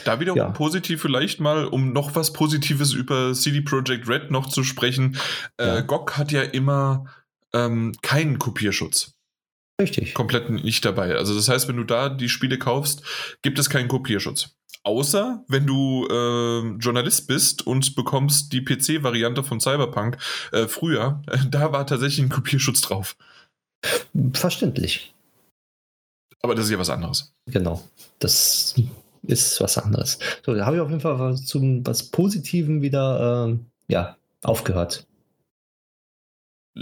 Da 0.04 0.18
wiederum 0.20 0.38
ja. 0.38 0.50
positiv 0.50 1.02
vielleicht 1.02 1.40
mal, 1.40 1.66
um 1.66 1.92
noch 1.92 2.14
was 2.14 2.32
Positives 2.32 2.92
über 2.92 3.32
CD 3.34 3.60
Projekt 3.60 4.08
Red 4.08 4.30
noch 4.30 4.48
zu 4.48 4.64
sprechen. 4.64 5.18
Äh, 5.58 5.66
ja. 5.66 5.78
Äh, 5.78 5.82
GOG 5.84 6.16
hat 6.16 6.32
ja 6.32 6.42
immer 6.42 7.06
ähm, 7.52 7.92
keinen 8.02 8.38
Kopierschutz. 8.38 9.14
Richtig. 9.80 10.14
Komplett 10.14 10.50
nicht 10.50 10.84
dabei. 10.84 11.16
Also 11.16 11.34
das 11.34 11.48
heißt, 11.48 11.68
wenn 11.68 11.76
du 11.76 11.84
da 11.84 12.08
die 12.08 12.28
Spiele 12.28 12.58
kaufst, 12.58 13.02
gibt 13.42 13.58
es 13.58 13.68
keinen 13.68 13.88
Kopierschutz. 13.88 14.56
Außer 14.84 15.42
wenn 15.48 15.66
du 15.66 16.06
äh, 16.08 16.76
Journalist 16.78 17.26
bist 17.26 17.66
und 17.66 17.96
bekommst 17.96 18.52
die 18.52 18.62
PC-Variante 18.62 19.42
von 19.42 19.58
Cyberpunk 19.58 20.18
äh, 20.52 20.68
früher, 20.68 21.22
äh, 21.26 21.38
da 21.50 21.72
war 21.72 21.86
tatsächlich 21.86 22.24
ein 22.24 22.28
Kopierschutz 22.28 22.82
drauf. 22.82 23.16
Verständlich. 24.34 25.14
Aber 26.42 26.54
das 26.54 26.66
ist 26.66 26.70
ja 26.70 26.78
was 26.78 26.90
anderes. 26.90 27.32
Genau. 27.46 27.82
Das 28.18 28.74
ist 29.22 29.60
was 29.62 29.78
anderes. 29.78 30.18
So, 30.44 30.54
da 30.54 30.66
habe 30.66 30.76
ich 30.76 30.82
auf 30.82 30.90
jeden 30.90 31.00
Fall 31.00 31.18
was 31.18 31.46
zum 31.46 31.86
was 31.86 32.02
Positiven 32.02 32.82
wieder 32.82 33.46
ähm, 33.46 33.66
ja, 33.88 34.16
aufgehört. 34.42 35.06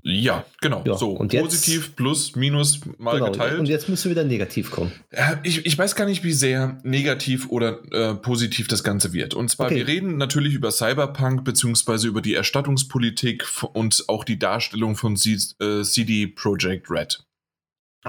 Ja, 0.02 0.46
genau. 0.62 0.82
Ja, 0.86 0.96
so, 0.96 1.10
und 1.10 1.34
positiv 1.34 1.86
jetzt, 1.86 1.96
plus 1.96 2.34
minus 2.34 2.80
mal 2.96 3.18
genau, 3.18 3.30
geteilt. 3.30 3.58
Und 3.58 3.66
jetzt 3.66 3.90
müsste 3.90 4.08
wieder 4.08 4.24
negativ 4.24 4.70
kommen. 4.70 4.90
Ich, 5.42 5.66
ich 5.66 5.76
weiß 5.76 5.94
gar 5.96 6.06
nicht, 6.06 6.24
wie 6.24 6.32
sehr 6.32 6.78
negativ 6.82 7.50
oder 7.50 7.80
äh, 7.92 8.14
positiv 8.14 8.68
das 8.68 8.82
Ganze 8.84 9.12
wird. 9.12 9.34
Und 9.34 9.50
zwar, 9.50 9.66
okay. 9.66 9.76
wir 9.76 9.86
reden 9.86 10.16
natürlich 10.16 10.54
über 10.54 10.70
Cyberpunk 10.70 11.44
beziehungsweise 11.44 12.08
über 12.08 12.22
die 12.22 12.32
Erstattungspolitik 12.32 13.44
und 13.74 14.04
auch 14.08 14.24
die 14.24 14.38
Darstellung 14.38 14.96
von 14.96 15.16
C 15.16 15.36
äh, 15.60 15.82
CD 15.82 16.26
Projekt 16.26 16.90
Red. 16.90 17.22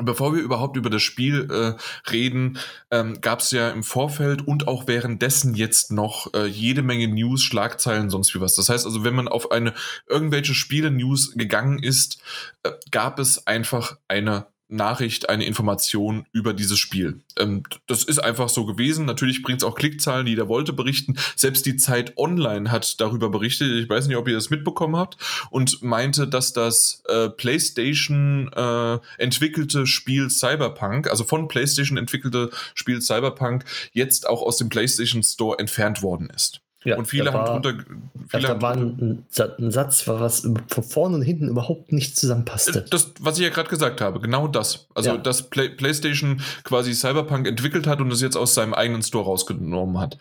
Bevor 0.02 0.34
wir 0.34 0.41
überhaupt 0.41 0.76
über 0.76 0.90
das 0.90 1.03
Spiel 1.03 1.48
äh, 1.52 2.11
reden, 2.11 2.57
ähm, 2.90 3.22
gab 3.22 3.41
es 3.41 3.52
ja 3.52 3.70
im 3.70 3.84
Vorfeld 3.84 4.48
und 4.48 4.68
auch 4.68 4.88
währenddessen 4.88 5.53
jetzt 5.53 5.91
noch 5.91 6.34
äh, 6.34 6.48
jede 6.48 6.82
Menge 6.82 7.07
News, 7.07 7.44
Schlagzeilen, 7.44 8.10
sonst 8.10 8.34
wie 8.34 8.41
was. 8.41 8.56
Das 8.56 8.70
heißt 8.70 8.86
also, 8.86 9.03
wenn 9.03 9.14
man 9.14 9.28
auf 9.28 9.52
eine 9.52 9.74
irgendwelche 10.07 10.56
Spiele-News 10.56 11.34
gegangen 11.36 11.78
ist, 11.82 12.22
äh, 12.64 12.72
gab 12.90 13.20
es 13.20 13.45
einfach 13.45 13.98
eine 14.07 14.48
Nachricht, 14.74 15.30
eine 15.30 15.45
Information 15.45 16.26
über 16.32 16.54
dieses 16.54 16.80
Spiel. 16.80 17.22
Ähm, 17.38 17.64
das 17.88 18.04
ist 18.04 18.20
einfach 18.20 18.50
so 18.50 18.66
gewesen. 18.66 19.06
Natürlich 19.06 19.44
bringt 19.44 19.62
es 19.62 19.68
auch 19.68 19.76
Klickzahlen, 19.76 20.26
die 20.26 20.36
der 20.36 20.48
wollte 20.48 20.74
berichten. 20.74 21.16
Selbst 21.36 21.66
die 21.66 21.78
Zeit 21.78 22.18
Online 22.18 22.72
hat 22.72 23.00
darüber 23.00 23.30
berichtet. 23.30 23.72
Ich 23.72 23.90
weiß 23.90 24.08
nicht, 24.08 24.18
ob 24.18 24.28
ihr 24.28 24.36
das 24.36 24.50
mitbekommen 24.50 24.95
habt 24.95 25.18
und 25.50 25.82
meinte, 25.82 26.28
dass 26.28 26.54
das 26.54 27.04
äh, 27.08 27.30
PlayStation 27.30 28.52
äh, 28.54 29.00
entwickelte 29.18 29.86
Spiel 29.86 30.30
Cyberpunk, 30.30 31.10
also 31.10 31.24
von 31.24 31.48
PlayStation 31.48 31.98
entwickelte 31.98 32.50
Spiel 32.74 33.02
Cyberpunk, 33.02 33.66
jetzt 33.94 34.28
auch 34.28 34.41
aus 34.41 34.58
dem 34.58 34.70
PlayStation 34.70 35.24
Store 35.24 35.60
entfernt 35.60 36.02
worden 36.02 36.30
ist. 36.30 36.62
Ja, 36.84 36.97
und 36.97 37.05
viele 37.05 37.31
haben 37.31 37.61
drunter. 37.61 37.84
Viele 38.27 38.47
da 38.47 38.61
war 38.61 38.73
ein, 38.73 39.26
ein, 39.60 39.72
Satz, 39.72 40.07
was 40.07 40.41
von 40.41 40.84
vorne 40.84 41.15
und 41.15 41.22
hinten 41.22 41.47
überhaupt 41.47 41.91
nicht 41.91 42.18
zusammenpasste. 42.18 42.80
Äh, 42.80 42.85
das, 42.89 43.14
was 43.19 43.38
ich 43.38 43.43
ja 43.43 43.49
gerade 43.49 43.69
gesagt 43.69 44.01
habe, 44.01 44.19
genau 44.19 44.47
das. 44.47 44.88
Also, 44.95 45.11
ja. 45.11 45.18
dass 45.18 45.49
Play, 45.49 45.69
PlayStation 45.69 46.41
quasi 46.64 46.93
Cyberpunk 46.93 47.47
entwickelt 47.47 47.88
hat 47.88 48.01
und 48.01 48.11
es 48.11 48.22
jetzt 48.22 48.35
aus 48.35 48.53
seinem 48.53 48.73
eigenen 48.73 49.01
Store 49.01 49.26
rausgenommen 49.26 49.99
hat. 49.99 50.18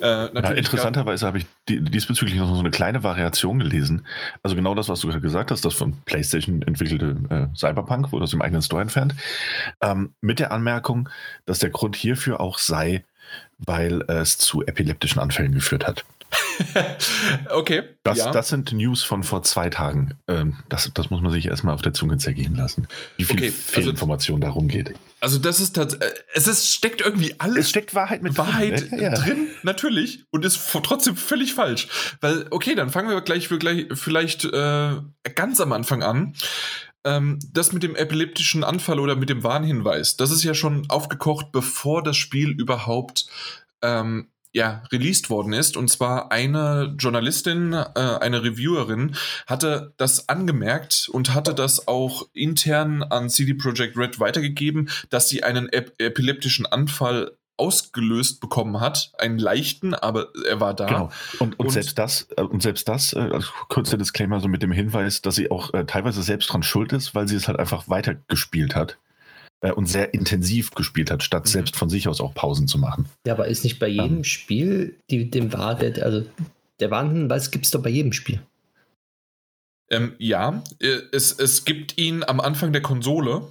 Äh, 0.00 0.34
ja, 0.34 0.50
interessanterweise 0.50 1.26
habe 1.26 1.38
ich 1.38 1.46
diesbezüglich 1.68 2.36
noch 2.36 2.52
so 2.52 2.60
eine 2.60 2.70
kleine 2.70 3.02
Variation 3.02 3.58
gelesen. 3.58 4.06
Also, 4.42 4.56
genau 4.56 4.74
das, 4.74 4.88
was 4.88 5.00
du 5.00 5.08
gerade 5.08 5.20
gesagt 5.20 5.50
hast, 5.50 5.64
das 5.64 5.74
von 5.74 5.94
PlayStation 6.04 6.62
entwickelte 6.62 7.16
äh, 7.28 7.56
Cyberpunk 7.56 8.12
wurde 8.12 8.24
aus 8.24 8.30
dem 8.30 8.42
eigenen 8.42 8.62
Store 8.62 8.82
entfernt. 8.82 9.14
Ähm, 9.80 10.14
mit 10.20 10.38
der 10.38 10.52
Anmerkung, 10.52 11.08
dass 11.44 11.58
der 11.58 11.70
Grund 11.70 11.96
hierfür 11.96 12.40
auch 12.40 12.58
sei, 12.58 13.04
weil 13.58 14.02
es 14.08 14.38
zu 14.38 14.62
epileptischen 14.62 15.20
Anfällen 15.20 15.52
geführt 15.52 15.86
hat. 15.86 16.04
okay. 17.50 17.82
Das, 18.02 18.18
ja. 18.18 18.30
das 18.30 18.48
sind 18.48 18.72
News 18.72 19.02
von 19.02 19.22
vor 19.22 19.42
zwei 19.42 19.70
Tagen. 19.70 20.14
Ähm, 20.28 20.56
das, 20.68 20.90
das 20.94 21.10
muss 21.10 21.20
man 21.20 21.30
sich 21.30 21.46
erstmal 21.46 21.74
auf 21.74 21.82
der 21.82 21.92
Zunge 21.92 22.18
zergehen 22.18 22.54
lassen, 22.54 22.88
wie 23.16 23.24
viel 23.24 23.36
okay. 23.36 23.50
Fehlinformation 23.50 24.42
also, 24.42 24.48
darum 24.48 24.68
geht. 24.68 24.94
Also 25.20 25.38
das 25.38 25.60
ist 25.60 25.76
tatsächlich, 25.76 26.10
es 26.34 26.46
ist, 26.46 26.72
steckt 26.72 27.00
irgendwie 27.00 27.34
alles. 27.38 27.66
Es 27.66 27.70
steckt 27.70 27.94
Wahrheit 27.94 28.22
mit 28.22 28.36
Wahrheit 28.38 28.90
drin, 28.90 28.98
ne? 28.98 29.02
ja. 29.02 29.14
drin 29.14 29.48
natürlich, 29.62 30.24
und 30.30 30.44
ist 30.44 30.60
trotzdem 30.82 31.16
völlig 31.16 31.54
falsch. 31.54 31.88
Weil, 32.20 32.46
okay, 32.50 32.74
dann 32.74 32.90
fangen 32.90 33.08
wir 33.08 33.20
gleich, 33.20 33.48
für 33.48 33.58
gleich 33.58 33.86
vielleicht 33.92 34.44
äh, 34.44 34.96
ganz 35.34 35.60
am 35.60 35.72
Anfang 35.72 36.02
an 36.02 36.34
ähm, 37.06 37.38
das 37.52 37.72
mit 37.72 37.82
dem 37.82 37.96
epileptischen 37.96 38.64
Anfall 38.64 38.98
oder 38.98 39.16
mit 39.16 39.30
dem 39.30 39.42
Warnhinweis, 39.44 40.16
das 40.16 40.30
ist 40.30 40.42
ja 40.42 40.52
schon 40.52 40.90
aufgekocht, 40.90 41.52
bevor 41.52 42.02
das 42.02 42.16
Spiel 42.16 42.50
überhaupt 42.50 43.26
ähm, 43.80 44.26
ja, 44.52 44.82
released 44.90 45.28
worden 45.28 45.52
ist. 45.52 45.76
Und 45.76 45.88
zwar 45.88 46.32
eine 46.32 46.94
Journalistin, 46.98 47.74
äh, 47.74 47.84
eine 47.94 48.42
Reviewerin, 48.42 49.14
hatte 49.46 49.92
das 49.98 50.28
angemerkt 50.30 51.08
und 51.12 51.34
hatte 51.34 51.54
das 51.54 51.86
auch 51.86 52.26
intern 52.32 53.02
an 53.02 53.28
CD 53.28 53.54
Projekt 53.54 53.96
Red 53.96 54.18
weitergegeben, 54.18 54.88
dass 55.10 55.28
sie 55.28 55.44
einen 55.44 55.68
ep 55.68 55.94
epileptischen 55.98 56.66
Anfall 56.66 57.36
ausgelöst 57.56 58.40
bekommen 58.40 58.80
hat, 58.80 59.12
einen 59.18 59.38
leichten, 59.38 59.94
aber 59.94 60.28
er 60.48 60.60
war 60.60 60.74
da. 60.74 60.86
Genau. 60.86 61.10
Und, 61.38 61.58
und, 61.58 61.66
und 61.66 61.70
selbst 61.70 61.98
das, 61.98 62.28
äh, 62.36 62.42
und 62.42 62.62
selbst 62.62 62.88
das, 62.88 63.12
äh, 63.12 63.18
also 63.18 63.48
kurzer 63.68 63.96
Disclaimer, 63.96 64.40
so 64.40 64.48
mit 64.48 64.62
dem 64.62 64.72
Hinweis, 64.72 65.22
dass 65.22 65.36
sie 65.36 65.50
auch 65.50 65.72
äh, 65.72 65.84
teilweise 65.84 66.22
selbst 66.22 66.52
dran 66.52 66.62
schuld 66.62 66.92
ist, 66.92 67.14
weil 67.14 67.28
sie 67.28 67.36
es 67.36 67.48
halt 67.48 67.58
einfach 67.58 67.88
weitergespielt 67.88 68.74
hat 68.74 68.98
äh, 69.60 69.72
und 69.72 69.86
sehr 69.86 70.12
intensiv 70.14 70.72
gespielt 70.72 71.10
hat, 71.10 71.22
statt 71.22 71.44
mhm. 71.44 71.50
selbst 71.50 71.76
von 71.76 71.88
sich 71.88 72.08
aus 72.08 72.20
auch 72.20 72.34
Pausen 72.34 72.68
zu 72.68 72.78
machen. 72.78 73.06
Ja, 73.26 73.32
aber 73.34 73.48
ist 73.48 73.64
nicht 73.64 73.78
bei 73.78 73.88
jedem 73.88 74.18
ähm. 74.18 74.24
Spiel 74.24 74.96
die, 75.10 75.30
dem 75.30 75.52
War, 75.52 75.74
der, 75.76 76.04
also 76.04 76.26
der 76.80 76.90
Warnhinweis 76.90 77.50
gibt 77.50 77.64
es 77.64 77.70
doch 77.70 77.82
bei 77.82 77.90
jedem 77.90 78.12
Spiel. 78.12 78.40
Ähm, 79.90 80.14
ja, 80.18 80.62
äh, 80.80 80.98
es, 81.12 81.32
es 81.32 81.64
gibt 81.64 81.96
ihn 81.96 82.24
am 82.24 82.40
Anfang 82.40 82.72
der 82.72 82.82
Konsole 82.82 83.42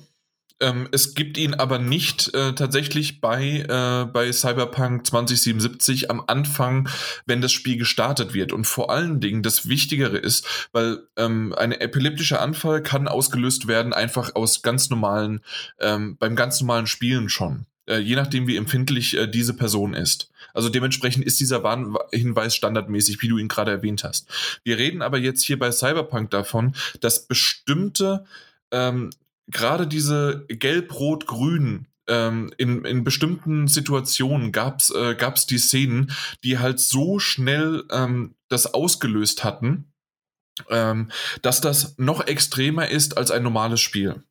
ähm, 0.60 0.88
es 0.92 1.16
gibt 1.16 1.38
ihn 1.38 1.54
aber 1.54 1.80
nicht 1.80 2.34
äh, 2.34 2.54
tatsächlich 2.54 3.20
bei, 3.20 3.66
äh, 3.68 4.06
bei 4.06 4.32
Cyberpunk 4.32 5.06
2077 5.06 6.10
am 6.10 6.24
Anfang, 6.28 6.88
wenn 7.26 7.42
das 7.42 7.52
Spiel 7.52 7.78
gestartet 7.78 8.34
wird. 8.34 8.54
Und 8.54 8.66
vor 8.66 8.90
allen 8.90 9.20
Dingen 9.20 9.44
das 9.44 9.68
Wichtigere 9.68 10.18
ist, 10.18 10.48
weil 10.72 11.00
ähm, 11.18 11.54
ein 11.58 11.72
epileptischer 11.74 12.42
Anfall 12.42 12.82
kann 12.82 13.08
ausgelöst 13.08 13.68
werden 13.68 13.94
einfach 13.94 14.36
aus 14.36 14.62
ganz 14.62 14.90
normalen, 14.90 15.42
ähm, 15.80 16.18
beim 16.18 16.36
ganz 16.36 16.62
normalen 16.62 16.88
Spielen 16.88 17.28
schon. 17.30 17.66
Äh, 17.88 18.00
je 18.00 18.16
nachdem, 18.16 18.48
wie 18.48 18.56
empfindlich 18.56 19.16
äh, 19.16 19.28
diese 19.28 19.54
Person 19.54 19.94
ist. 19.94 20.32
Also 20.54 20.70
dementsprechend 20.70 21.26
ist 21.26 21.40
dieser 21.40 21.64
Warnhinweis 21.64 22.56
standardmäßig, 22.56 23.22
wie 23.22 23.28
du 23.28 23.38
ihn 23.38 23.50
gerade 23.50 23.72
erwähnt 23.72 24.04
hast. 24.06 24.30
Wir 24.64 24.78
reden 24.78 25.02
aber 25.02 25.18
jetzt 25.18 25.44
hier 25.44 25.60
bei 25.60 25.72
Cyberpunk 25.72 26.32
davon, 26.32 26.74
dass 27.02 27.28
bestimmte 27.28 28.26
ähm, 28.72 29.12
gerade 29.48 29.88
diese 29.88 30.46
Gelb-Rot-Grün 30.48 31.88
ähm, 32.08 32.52
in, 32.58 32.86
in 32.86 33.04
bestimmten 33.04 33.68
Situationen 33.68 34.52
gab's 34.52 34.92
äh, 34.92 35.16
gab's 35.16 35.46
die 35.46 35.58
Szenen, 35.58 36.12
die 36.44 36.60
halt 36.60 36.80
so 36.80 37.20
schnell 37.20 37.84
ähm, 37.92 38.36
das 38.48 38.74
ausgelöst 38.74 39.44
hatten, 39.44 39.92
ähm, 40.70 41.12
dass 41.42 41.62
das 41.62 41.96
noch 41.98 42.26
extremer 42.28 42.90
ist 42.90 43.18
als 43.18 43.32
ein 43.32 43.44
normales 43.44 43.82
Spiel. 43.82 44.24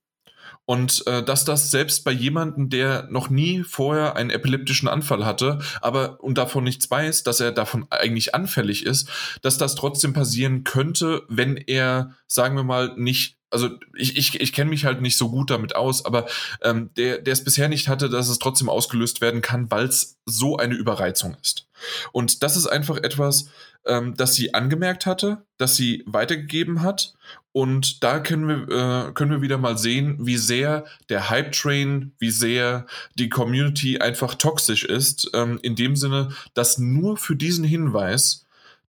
Und 0.67 1.07
äh, 1.07 1.23
dass 1.23 1.45
das 1.45 1.71
selbst 1.71 2.05
bei 2.05 2.11
jemandem, 2.11 2.71
der 2.71 3.07
noch 3.11 3.29
nie 3.29 3.63
vorher 3.63 4.17
einen 4.17 4.31
epileptischen 4.31 4.89
Anfall 4.89 5.27
hatte, 5.27 5.59
aber 5.83 6.23
und 6.25 6.39
davon 6.39 6.65
nichts 6.65 6.91
weiß, 6.91 7.23
dass 7.23 7.41
er 7.41 7.53
davon 7.53 7.87
eigentlich 7.91 8.35
anfällig 8.35 8.87
ist, 8.87 9.11
dass 9.43 9.59
das 9.59 9.75
trotzdem 9.75 10.15
passieren 10.15 10.65
könnte, 10.65 11.23
wenn 11.29 11.59
er, 11.59 12.15
sagen 12.27 12.57
wir 12.57 12.65
mal, 12.65 12.95
nicht 12.97 13.37
also 13.55 13.71
ich, 13.95 14.17
ich, 14.17 14.41
ich 14.41 14.53
kenne 14.53 14.69
mich 14.69 14.85
halt 14.85 15.01
nicht 15.01 15.17
so 15.17 15.31
gut 15.31 15.51
damit 15.51 15.77
aus, 15.77 16.05
aber 16.05 16.27
ähm, 16.61 16.91
der, 16.97 17.19
der 17.19 17.33
es 17.33 17.45
bisher 17.45 17.69
nicht 17.69 17.89
hatte, 17.89 18.11
dass 18.11 18.29
es 18.29 18.39
trotzdem 18.39 18.69
ausgelöst 18.69 19.21
werden 19.21 19.41
kann, 19.41 19.71
weil 19.71 19.87
es 19.87 20.19
so 20.27 20.59
eine 20.59 20.75
Überreizung 20.75 21.37
ist. 21.41 21.67
Und 22.13 22.43
das 22.43 22.57
ist 22.57 22.67
einfach 22.67 22.99
etwas, 22.99 23.49
ähm, 23.87 24.15
das 24.17 24.35
sie 24.35 24.55
angemerkt 24.55 25.07
hatte, 25.07 25.45
das 25.57 25.77
sie 25.77 26.03
weitergegeben 26.07 26.83
hat. 26.83 27.15
Und 27.53 28.03
da 28.03 28.19
können 28.19 28.49
wir, 28.49 29.09
äh, 29.09 29.13
können 29.13 29.31
wir 29.31 29.43
wieder 29.43 29.59
mal 29.59 29.79
sehen, 29.79 30.19
wie 30.21 30.37
sehr 30.37 30.85
der 31.09 31.31
Hype-Train, 31.31 32.13
wie 32.19 32.31
sehr 32.31 32.87
die 33.15 33.29
Community 33.29 33.99
einfach 33.99 34.35
toxisch 34.35 34.85
ist, 34.85 35.31
ähm, 35.35 35.61
in 35.63 35.77
dem 35.77 35.95
Sinne, 35.95 36.31
dass 36.55 36.79
nur 36.79 37.17
für 37.17 37.37
diesen 37.37 37.65
Hinweis 37.65 38.44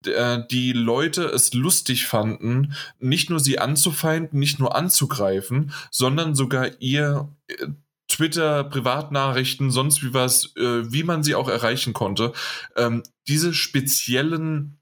die 0.03 0.73
Leute 0.73 1.25
es 1.25 1.53
lustig 1.53 2.07
fanden, 2.07 2.75
nicht 2.99 3.29
nur 3.29 3.41
sie 3.41 3.59
anzufeinden, 3.59 4.39
nicht 4.39 4.59
nur 4.59 4.75
anzugreifen, 4.75 5.73
sondern 5.91 6.35
sogar 6.35 6.71
ihr 6.81 7.29
äh, 7.49 7.67
Twitter, 8.09 8.65
Privatnachrichten, 8.65 9.71
sonst 9.71 10.03
wie 10.03 10.13
was, 10.13 10.55
äh, 10.57 10.93
wie 10.93 11.05
man 11.05 11.23
sie 11.23 11.35
auch 11.35 11.49
erreichen 11.49 11.93
konnte, 11.93 12.33
ähm, 12.77 13.03
diese 13.29 13.55
speziellen 13.55 14.81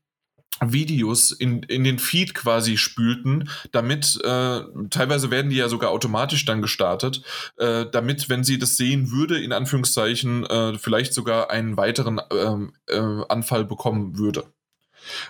Videos 0.60 1.30
in, 1.30 1.62
in 1.62 1.84
den 1.84 1.98
Feed 1.98 2.34
quasi 2.34 2.76
spülten, 2.76 3.48
damit, 3.70 4.18
äh, 4.24 4.60
teilweise 4.90 5.30
werden 5.30 5.50
die 5.50 5.56
ja 5.56 5.68
sogar 5.68 5.90
automatisch 5.90 6.44
dann 6.44 6.62
gestartet, 6.62 7.22
äh, 7.58 7.86
damit, 7.90 8.28
wenn 8.28 8.42
sie 8.42 8.58
das 8.58 8.76
sehen 8.76 9.12
würde, 9.12 9.38
in 9.38 9.52
Anführungszeichen, 9.52 10.44
äh, 10.46 10.78
vielleicht 10.78 11.14
sogar 11.14 11.50
einen 11.50 11.76
weiteren 11.76 12.20
ähm, 12.32 12.72
äh, 12.88 12.98
Anfall 13.28 13.64
bekommen 13.64 14.18
würde. 14.18 14.44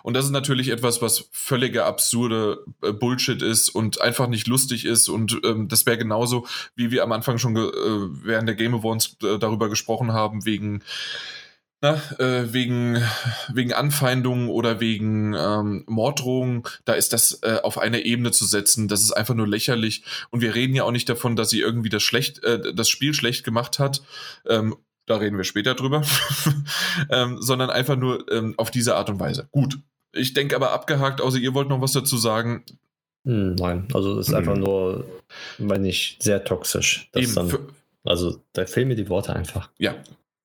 Und 0.02 0.14
das 0.14 0.24
ist 0.24 0.30
natürlich 0.30 0.68
etwas, 0.68 1.02
was 1.02 1.28
völlige 1.32 1.84
absurde 1.84 2.64
äh, 2.82 2.92
Bullshit 2.92 3.42
ist 3.42 3.68
und 3.68 4.00
einfach 4.00 4.28
nicht 4.28 4.46
lustig 4.46 4.84
ist. 4.84 5.08
Und 5.08 5.40
ähm, 5.44 5.68
das 5.68 5.86
wäre 5.86 5.98
genauso, 5.98 6.46
wie 6.74 6.90
wir 6.90 7.02
am 7.02 7.12
Anfang 7.12 7.38
schon 7.38 7.56
äh, 7.56 7.60
während 7.60 8.48
der 8.48 8.56
Game 8.56 8.74
Awards 8.74 9.16
äh, 9.22 9.38
darüber 9.38 9.68
gesprochen 9.68 10.12
haben, 10.12 10.44
wegen 10.44 10.82
na, 11.80 11.94
äh, 12.18 12.52
wegen, 12.52 13.00
wegen 13.52 13.72
Anfeindungen 13.72 14.48
oder 14.48 14.80
wegen 14.80 15.34
ähm, 15.34 15.84
Morddrohungen, 15.86 16.64
da 16.84 16.94
ist 16.94 17.12
das 17.12 17.38
äh, 17.42 17.60
auf 17.62 17.78
eine 17.78 18.04
Ebene 18.04 18.32
zu 18.32 18.46
setzen. 18.46 18.88
Das 18.88 19.00
ist 19.00 19.12
einfach 19.12 19.34
nur 19.34 19.46
lächerlich. 19.46 20.02
Und 20.30 20.40
wir 20.40 20.56
reden 20.56 20.74
ja 20.74 20.82
auch 20.82 20.90
nicht 20.90 21.08
davon, 21.08 21.36
dass 21.36 21.50
sie 21.50 21.60
irgendwie 21.60 21.88
das, 21.88 22.02
schlecht, 22.02 22.42
äh, 22.42 22.74
das 22.74 22.88
Spiel 22.88 23.14
schlecht 23.14 23.44
gemacht 23.44 23.78
hat. 23.78 24.02
Ähm, 24.46 24.76
da 25.08 25.16
reden 25.16 25.36
wir 25.36 25.44
später 25.44 25.74
drüber. 25.74 26.02
ähm, 27.10 27.40
sondern 27.40 27.70
einfach 27.70 27.96
nur 27.96 28.30
ähm, 28.30 28.54
auf 28.56 28.70
diese 28.70 28.96
Art 28.96 29.10
und 29.10 29.20
Weise. 29.20 29.48
Gut. 29.50 29.78
Ich 30.12 30.34
denke 30.34 30.56
aber 30.56 30.72
abgehakt, 30.72 31.20
außer 31.20 31.38
ihr 31.38 31.54
wollt 31.54 31.68
noch 31.68 31.80
was 31.80 31.92
dazu 31.92 32.16
sagen. 32.16 32.64
Hm, 33.24 33.56
nein, 33.56 33.88
also 33.92 34.18
es 34.18 34.28
ist 34.28 34.34
einfach 34.34 34.56
nur, 34.56 35.04
meine 35.58 35.88
ich, 35.88 36.16
sehr 36.20 36.44
toxisch. 36.44 37.10
Eben, 37.14 37.34
Dann, 37.34 37.58
also 38.04 38.42
da 38.52 38.64
fehlen 38.64 38.88
mir 38.88 38.96
die 38.96 39.08
Worte 39.08 39.34
einfach. 39.34 39.70
ja, 39.78 39.94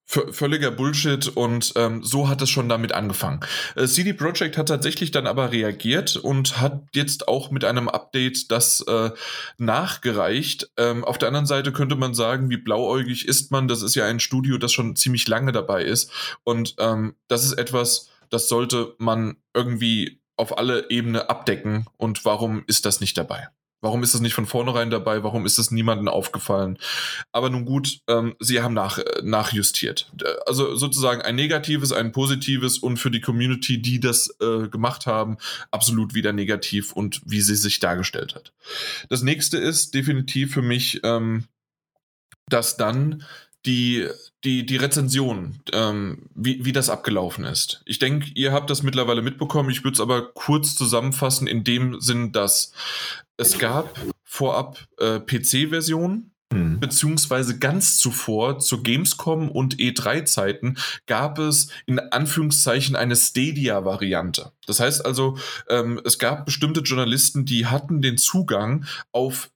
völliger 0.05 0.69
Bullshit 0.69 1.27
und 1.29 1.73
ähm, 1.75 2.03
so 2.03 2.27
hat 2.27 2.41
es 2.41 2.49
schon 2.49 2.69
damit 2.69 2.91
angefangen. 2.91 3.39
Äh, 3.75 3.87
CD 3.87 4.13
Projekt 4.13 4.57
hat 4.57 4.67
tatsächlich 4.67 5.11
dann 5.11 5.27
aber 5.27 5.51
reagiert 5.51 6.17
und 6.17 6.59
hat 6.59 6.83
jetzt 6.93 7.27
auch 7.27 7.51
mit 7.51 7.63
einem 7.63 7.87
Update 7.87 8.51
das 8.51 8.81
äh, 8.81 9.11
nachgereicht. 9.57 10.71
Ähm, 10.77 11.03
auf 11.03 11.17
der 11.17 11.29
anderen 11.29 11.45
Seite 11.45 11.71
könnte 11.71 11.95
man 11.95 12.13
sagen, 12.13 12.49
wie 12.49 12.57
blauäugig 12.57 13.27
ist 13.27 13.51
man? 13.51 13.67
Das 13.67 13.81
ist 13.81 13.95
ja 13.95 14.05
ein 14.05 14.19
Studio, 14.19 14.57
das 14.57 14.73
schon 14.73 14.95
ziemlich 14.95 15.27
lange 15.27 15.51
dabei 15.51 15.83
ist 15.83 16.11
und 16.43 16.75
ähm, 16.79 17.15
das 17.27 17.45
ist 17.45 17.53
etwas, 17.53 18.09
das 18.29 18.49
sollte 18.49 18.95
man 18.97 19.37
irgendwie 19.53 20.19
auf 20.35 20.57
alle 20.57 20.89
Ebenen 20.89 21.21
abdecken 21.21 21.85
und 21.97 22.25
warum 22.25 22.63
ist 22.67 22.85
das 22.85 22.99
nicht 22.99 23.17
dabei? 23.17 23.47
Warum 23.83 24.01
ist 24.01 24.13
das 24.13 24.21
nicht 24.21 24.33
von 24.33 24.45
vornherein 24.45 24.89
dabei? 24.89 25.23
Warum 25.23 25.45
ist 25.45 25.57
es 25.57 25.69
niemandem 25.69 26.07
aufgefallen? 26.07 26.77
Aber 27.33 27.49
nun 27.49 27.65
gut, 27.65 27.99
ähm, 28.07 28.33
sie 28.39 28.61
haben 28.61 28.73
nach, 28.73 28.97
äh, 28.97 29.21
nachjustiert. 29.23 30.09
Also 30.45 30.75
sozusagen 30.75 31.21
ein 31.21 31.35
negatives, 31.35 31.91
ein 31.91 32.13
positives 32.13 32.77
und 32.77 32.95
für 32.95 33.11
die 33.11 33.19
Community, 33.19 33.81
die 33.81 33.99
das 33.99 34.33
äh, 34.39 34.69
gemacht 34.69 35.05
haben, 35.05 35.37
absolut 35.69 36.13
wieder 36.13 36.31
negativ 36.31 36.93
und 36.93 37.21
wie 37.25 37.41
sie 37.41 37.57
sich 37.57 37.81
dargestellt 37.81 38.35
hat. 38.35 38.53
Das 39.09 39.21
nächste 39.21 39.57
ist 39.57 39.93
definitiv 39.93 40.53
für 40.53 40.61
mich, 40.61 41.01
ähm, 41.03 41.43
dass 42.47 42.77
dann 42.77 43.25
die, 43.65 44.07
die, 44.43 44.65
die 44.65 44.77
Rezension, 44.77 45.59
ähm, 45.71 46.29
wie, 46.35 46.65
wie 46.65 46.71
das 46.71 46.89
abgelaufen 46.89 47.45
ist. 47.45 47.81
Ich 47.85 47.99
denke, 47.99 48.29
ihr 48.35 48.51
habt 48.51 48.69
das 48.69 48.83
mittlerweile 48.83 49.21
mitbekommen. 49.21 49.69
Ich 49.69 49.83
würde 49.83 49.95
es 49.95 50.01
aber 50.01 50.33
kurz 50.33 50.75
zusammenfassen 50.75 51.47
in 51.47 51.63
dem 51.63 51.99
Sinn, 52.01 52.31
dass 52.31 52.73
es 53.37 53.57
gab 53.57 53.97
vorab 54.23 54.85
äh, 54.99 55.19
PC-Versionen, 55.19 56.33
Hm. 56.53 56.79
beziehungsweise 56.79 57.57
ganz 57.57 57.97
zuvor 57.97 58.59
zur 58.59 58.83
Gamescom 58.83 59.49
und 59.49 59.77
E3-Zeiten 59.77 60.77
gab 61.07 61.39
es 61.39 61.69
in 61.87 61.97
Anführungszeichen 61.97 62.95
eine 62.95 63.15
Stadia-Variante. 63.15 64.51
Das 64.67 64.79
heißt 64.79 65.03
also, 65.03 65.37
ähm, 65.67 65.99
es 66.05 66.19
gab 66.19 66.45
bestimmte 66.45 66.81
Journalisten, 66.81 67.45
die 67.45 67.65
hatten 67.65 68.03
den 68.03 68.17
Zugang 68.19 68.85
auf 69.11 69.49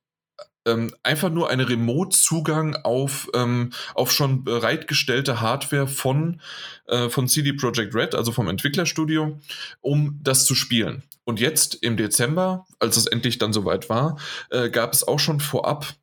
ähm, 0.68 0.94
einfach 1.04 1.32
nur 1.32 1.50
einen 1.50 1.66
Remote-Zugang 1.66 2.76
auf, 2.76 3.30
ähm, 3.34 3.72
auf 3.96 4.12
schon 4.12 4.44
bereitgestellte 4.44 5.42
Hardware 5.42 5.88
von, 5.88 6.42
äh, 6.88 7.10
von 7.10 7.28
CD 7.28 7.54
Projekt 7.54 7.96
Red, 7.96 8.14
also 8.14 8.32
vom 8.32 8.48
Entwicklerstudio, 8.48 9.40
um 9.82 10.20
das 10.22 10.46
zu 10.46 10.54
spielen. 10.54 11.04
Und 11.24 11.40
jetzt 11.40 11.76
im 11.76 11.98
Dezember, 11.98 12.66
als 12.80 12.98
es 12.98 13.08
endlich 13.08 13.38
dann 13.38 13.54
soweit 13.54 13.90
war, 13.90 14.18
äh, 14.50 14.70
gab 14.70 14.94
es 14.94 15.08
auch 15.08 15.20
schon 15.20 15.40
vorab 15.40 15.96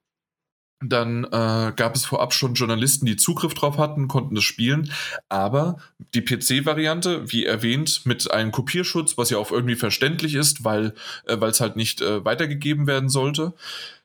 dann 0.89 1.25
äh, 1.25 1.73
gab 1.77 1.95
es 1.95 2.05
vorab 2.05 2.35
schon 2.35 2.55
Journalisten, 2.55 3.07
die 3.07 3.17
Zugriff 3.17 3.55
drauf 3.55 3.79
hatten, 3.79 4.09
konnten 4.09 4.35
das 4.35 4.45
spielen. 4.45 4.91
Aber 5.29 5.79
die 6.15 6.23
PC-Variante, 6.23 7.33
wie 7.33 7.47
erwähnt, 7.47 8.03
mit 8.05 8.31
einem 8.31 8.53
Kopierschutz, 8.53 9.17
was 9.17 9.31
ja 9.31 9.39
auch 9.39 9.51
irgendwie 9.51 9.77
verständlich 9.77 10.35
ist, 10.35 10.65
weil 10.65 10.95
äh, 11.27 11.37
es 11.37 11.61
halt 11.61 11.77
nicht 11.77 12.01
äh, 12.03 12.25
weitergegeben 12.25 12.87
werden 12.87 13.09
sollte. 13.09 13.55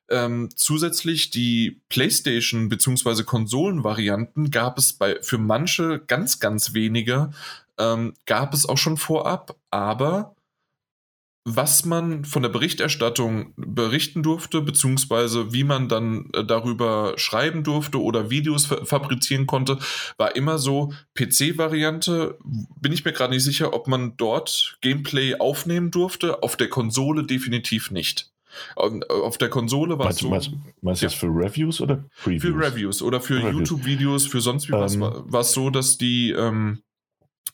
Ähm, 0.10 0.50
zusätzlich 0.56 1.30
die 1.30 1.82
PlayStation 1.90 2.70
bzw. 2.70 3.24
Konsolen-Varianten 3.24 4.50
gab 4.50 4.78
es 4.78 4.94
bei 4.94 5.20
für 5.22 5.38
manche 5.38 6.00
ganz, 6.08 6.40
ganz 6.40 6.74
wenige, 6.74 7.32
ähm, 7.78 8.14
gab 8.26 8.54
es 8.54 8.68
auch 8.68 8.78
schon 8.78 8.98
vorab, 8.98 9.56
aber 9.70 10.36
was 11.46 11.86
man 11.86 12.26
von 12.26 12.44
der 12.44 12.50
Berichterstattung 12.50 13.54
berichten 13.56 14.24
durfte, 14.24 14.62
beziehungsweise 14.62 15.54
wie 15.54 15.64
man 15.64 15.88
dann 15.88 16.30
äh, 16.34 16.44
darüber 16.44 17.14
schreiben 17.16 17.64
durfte 17.64 18.02
oder 18.02 18.30
Videos 18.30 18.66
fa 18.66 18.84
fabrizieren 18.86 19.48
konnte, 19.48 19.80
war 20.18 20.36
immer 20.36 20.60
so 20.60 20.94
PC-Variante. 21.16 22.38
Bin 22.80 22.92
ich 22.92 23.06
mir 23.06 23.14
gerade 23.14 23.34
nicht 23.34 23.44
sicher, 23.44 23.74
ob 23.74 23.88
man 23.88 24.18
dort 24.18 24.78
Gameplay 24.82 25.36
aufnehmen 25.36 25.92
durfte. 25.92 26.44
Auf 26.44 26.58
der 26.58 26.70
Konsole 26.70 27.24
definitiv 27.24 27.90
nicht. 27.92 28.32
Ähm, 28.78 29.04
Auf 29.10 29.38
der 29.38 29.50
Konsole 29.50 29.98
war 30.00 30.10
es 30.10 30.18
so. 30.18 30.30
meinst, 30.30 30.52
meinst 30.82 31.02
du 31.02 31.06
Ja. 31.06 31.10
das 31.12 31.20
für 31.20 31.28
Reviews 31.28 31.82
oder 31.82 32.04
Previews? 32.24 32.42
Für 32.42 32.56
Reviews 32.58 33.02
oder 33.02 33.22
für. 33.22 33.40
YouTube-Videos, 33.40 34.26
für 34.28 34.42
sonst 34.42 34.68
wie 34.70 34.74
was, 34.74 34.96
Ähm. 34.96 35.02
war 35.02 35.42
es 35.42 35.52
so, 35.52 35.70
dass 35.70 35.98
die, 35.98 36.32
ähm, 36.32 36.82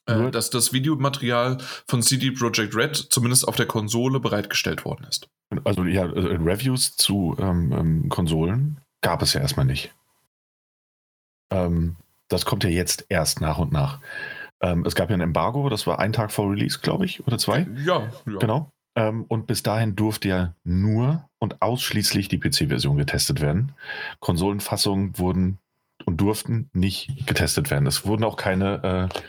äh, 0.07 0.31
dass 0.31 0.49
das 0.49 0.73
Videomaterial 0.73 1.57
von 1.87 2.01
CD 2.01 2.31
Projekt 2.31 2.75
Red 2.75 2.95
zumindest 2.95 3.47
auf 3.47 3.55
der 3.55 3.65
Konsole 3.65 4.19
bereitgestellt 4.19 4.85
worden 4.85 5.05
ist. 5.09 5.27
Also 5.63 5.83
ja, 5.83 6.05
äh, 6.05 6.35
Reviews 6.37 6.95
zu 6.95 7.35
ähm, 7.39 7.71
ähm, 7.71 8.09
Konsolen 8.09 8.77
gab 9.01 9.21
es 9.21 9.33
ja 9.33 9.41
erstmal 9.41 9.65
nicht. 9.65 9.93
Ähm, 11.51 11.95
das 12.27 12.45
kommt 12.45 12.63
ja 12.63 12.69
jetzt 12.69 13.05
erst 13.09 13.41
nach 13.41 13.57
und 13.59 13.71
nach. 13.71 13.99
Es 14.83 14.95
gab 14.95 15.09
ja 15.11 15.15
ein 15.15 15.21
Embargo, 15.21 15.69
das 15.69 15.85
war 15.85 15.99
ein 15.99 16.11
Tag 16.11 16.31
vor 16.31 16.49
Release, 16.49 16.79
glaube 16.81 17.05
ich, 17.05 17.27
oder 17.27 17.37
zwei. 17.37 17.67
Ja, 17.85 18.09
ja. 18.25 18.37
Genau. 18.39 18.71
Ähm, 18.95 19.25
und 19.27 19.47
bis 19.47 19.63
dahin 19.63 19.95
durfte 19.95 20.29
ja 20.29 20.53
nur 20.63 21.27
und 21.39 21.61
ausschließlich 21.61 22.29
die 22.29 22.39
PC-Version 22.39 22.97
getestet 22.97 23.41
werden. 23.41 23.73
Konsolenfassungen 24.19 25.17
wurden 25.17 25.59
und 26.05 26.17
durften 26.17 26.69
nicht 26.73 27.27
getestet 27.27 27.69
werden. 27.69 27.87
Es 27.87 28.05
wurden 28.05 28.23
auch 28.23 28.37
keine, 28.37 29.09
äh, 29.13 29.19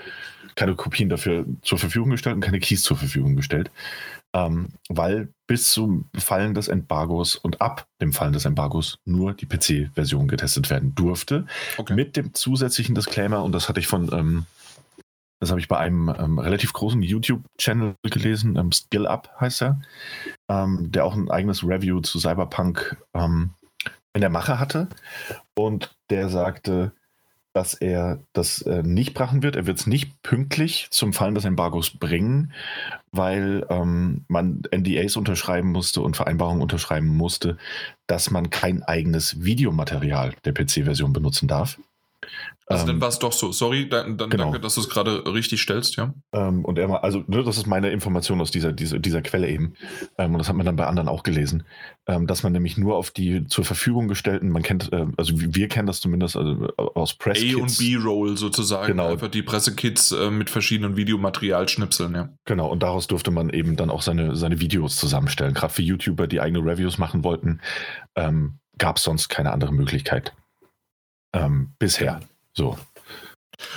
keine 0.55 0.75
Kopien 0.75 1.09
dafür 1.09 1.47
zur 1.63 1.79
Verfügung 1.79 2.11
gestellt 2.11 2.37
und 2.37 2.43
keine 2.43 2.61
Keys 2.61 2.83
zur 2.83 2.97
Verfügung 2.97 3.37
gestellt. 3.37 3.71
Ähm, 4.33 4.69
weil 4.89 5.29
bis 5.47 5.71
zum 5.71 6.09
Fallen 6.15 6.55
des 6.55 6.69
Embargos 6.69 7.37
und 7.37 7.61
ab 7.61 7.87
dem 8.01 8.13
Fallen 8.13 8.33
des 8.33 8.45
Embargos 8.45 8.99
nur 9.05 9.33
die 9.33 9.47
PC-Version 9.47 10.29
getestet 10.29 10.69
werden 10.69 10.95
durfte. 10.95 11.47
Okay. 11.79 11.95
Mit 11.95 12.17
dem 12.17 12.35
zusätzlichen 12.35 12.95
Disclaimer, 12.95 13.43
und 13.43 13.53
das 13.53 13.69
hatte 13.69 13.81
ich 13.81 13.87
von, 13.87 14.13
ähm, 14.13 14.47
das 15.41 15.51
habe 15.51 15.61
ich 15.61 15.69
bei 15.69 15.79
einem 15.79 16.09
ähm, 16.19 16.39
relativ 16.39 16.73
großen 16.73 17.03
YouTube-Channel 17.03 17.95
gelesen, 18.03 18.57
ähm, 18.57 18.73
Skill 18.73 19.07
Up 19.07 19.31
heißt 19.41 19.63
er, 19.63 19.81
ähm, 20.49 20.91
der 20.91 21.05
auch 21.05 21.15
ein 21.15 21.31
eigenes 21.31 21.63
Review 21.63 22.01
zu 22.01 22.19
Cyberpunk 22.19 22.97
ähm, 23.15 23.51
in 24.15 24.23
der 24.23 24.31
Mache 24.31 24.59
hatte. 24.59 24.89
Und 25.55 25.95
der 26.11 26.29
sagte, 26.29 26.93
dass 27.53 27.73
er 27.73 28.23
das 28.35 28.61
äh, 28.63 28.83
nicht 28.83 29.15
brachen 29.15 29.43
wird. 29.43 29.57
Er 29.57 29.67
wird 29.67 29.79
es 29.79 29.87
nicht 29.87 30.23
pünktlich 30.23 30.89
zum 30.91 31.15
Fallen 31.15 31.35
des 31.35 31.47
Embargos 31.47 31.91
bringen, 31.91 32.53
weil 33.13 33.67
ähm, 33.71 34.27
man 34.29 34.63
NDAs 34.71 35.17
unterschreiben 35.17 35.73
musste 35.73 36.03
und 36.03 36.17
Vereinbarungen 36.17 36.61
unterschreiben 36.61 37.09
musste, 37.09 37.57
dass 38.07 38.31
man 38.31 38.51
kein 38.51 38.83
eigenes 38.83 39.43
Videomaterial 39.43 40.35
der 40.45 40.53
PC-Version 40.53 41.15
benutzen 41.15 41.49
darf. 41.49 41.79
Also 42.69 42.83
Ähm, 42.83 42.89
dann 42.89 43.01
war 43.01 43.09
es 43.09 43.19
doch 43.21 43.33
so. 43.33 43.53
Sorry, 43.53 43.89
dann, 43.89 44.19
dann 44.19 44.29
genau. 44.29 44.45
danke, 44.45 44.59
dass 44.59 44.75
du 44.75 44.81
es 44.81 44.89
gerade 44.89 45.25
richtig 45.33 45.63
stellst, 45.63 45.97
ja. 45.97 46.13
Ähm, 46.33 46.65
und 46.65 46.79
er 46.79 46.89
mal, 46.89 46.97
also 46.99 47.23
ne, 47.29 47.45
das 47.45 47.59
ist 47.59 47.67
meine 47.67 47.91
Information 47.91 48.41
aus 48.41 48.51
dieser, 48.51 48.73
dieser, 48.73 48.99
dieser 48.99 49.23
Quelle 49.23 49.49
eben. 49.49 49.75
Ähm, 50.19 50.33
und 50.33 50.39
das 50.39 50.49
hat 50.49 50.57
man 50.57 50.67
dann 50.67 50.75
bei 50.75 50.85
anderen 50.85 51.09
auch 51.09 51.23
gelesen, 51.23 51.65
ähm, 52.09 52.27
dass 52.27 52.43
man 52.43 52.53
nämlich 52.53 52.77
nur 52.77 52.97
auf 52.97 53.13
die 53.13 53.47
zur 53.47 53.65
Verfügung 53.65 54.09
gestellten, 54.09 54.49
man 54.49 54.65
kennt, 54.65 54.91
ähm, 54.93 55.15
also 55.17 55.35
wir 55.37 55.69
kennen 55.69 55.87
das 55.87 56.01
zumindest 56.01 56.37
also, 56.37 56.67
aus 56.77 57.15
Press 57.15 57.41
A 57.41 57.57
und 57.57 57.79
B-Roll 57.79 58.37
sozusagen. 58.37 58.89
Genau. 58.89 59.13
Einfach 59.13 59.29
die 59.29 59.43
Pressekits 59.43 60.11
äh, 60.11 60.33
mit 60.33 60.51
verschiedenen 60.51 60.97
Videomaterialschnipseln, 60.97 62.15
ja. 62.17 62.31
Genau, 62.47 62.69
und 62.69 62.83
daraus 62.83 63.07
durfte 63.07 63.31
man 63.31 63.51
eben 63.51 63.77
dann 63.77 63.91
auch 63.91 64.03
seine, 64.03 64.35
seine 64.35 64.59
Videos 64.61 64.97
zusammenstellen. 64.97 65.55
Gerade 65.55 65.73
für 65.73 65.83
YouTuber, 65.83 66.27
die 66.27 66.41
eigene 66.41 66.65
Reviews 66.65 66.99
machen 66.99 67.23
wollten, 67.23 67.61
ähm, 68.17 68.59
gab 68.79 68.97
es 68.97 69.05
sonst 69.05 69.29
keine 69.29 69.53
andere 69.53 69.73
Möglichkeit. 69.73 70.35
Ähm, 71.33 71.75
bisher. 71.79 72.21
So. 72.57 72.77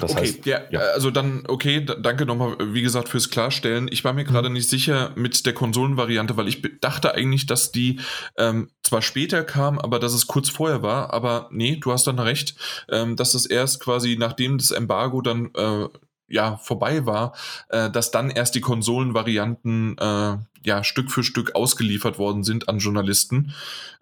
Das 0.02 0.12
okay, 0.12 0.22
heißt, 0.22 0.46
ja, 0.46 0.62
ja, 0.72 0.80
also 0.80 1.10
dann, 1.10 1.44
okay, 1.48 1.86
danke 1.86 2.26
nochmal, 2.26 2.58
wie 2.74 2.82
gesagt, 2.82 3.08
fürs 3.08 3.30
Klarstellen. 3.30 3.88
Ich 3.90 4.04
war 4.04 4.14
mir 4.14 4.26
gerade 4.26 4.50
mhm. 4.50 4.56
nicht 4.56 4.70
sicher 4.70 5.14
mit 5.16 5.46
der 5.46 5.54
Konsolenvariante, 5.54 6.36
weil 6.36 6.48
ich 6.48 6.62
dachte 6.82 7.14
eigentlich, 7.14 7.46
dass 7.46 7.72
die 7.72 8.00
ähm, 8.38 8.70
zwar 8.84 9.02
später 9.02 9.44
kam, 9.44 9.80
aber 9.80 10.00
dass 10.00 10.14
es 10.14 10.28
kurz 10.28 10.50
vorher 10.50 10.82
war, 10.82 11.14
aber 11.14 11.48
nee, 11.52 11.78
du 11.78 11.92
hast 11.92 12.08
dann 12.08 12.20
recht, 12.20 12.56
ähm, 12.90 13.16
dass 13.16 13.34
es 13.34 13.46
erst 13.46 13.80
quasi 13.80 14.18
nachdem 14.20 14.58
das 14.58 14.72
Embargo 14.72 15.22
dann 15.22 15.52
äh, 15.56 15.88
ja 16.30 16.58
vorbei 16.58 17.06
war, 17.06 17.34
äh, 17.70 17.90
dass 17.90 18.12
dann 18.12 18.30
erst 18.30 18.56
die 18.56 18.62
Konsolenvarianten 18.62 19.98
äh, 19.98 20.38
ja 20.64 20.84
Stück 20.84 21.12
für 21.12 21.24
Stück 21.24 21.56
ausgeliefert 21.56 22.20
worden 22.20 22.44
sind 22.44 22.70
an 22.70 22.80
Journalisten, 22.80 23.54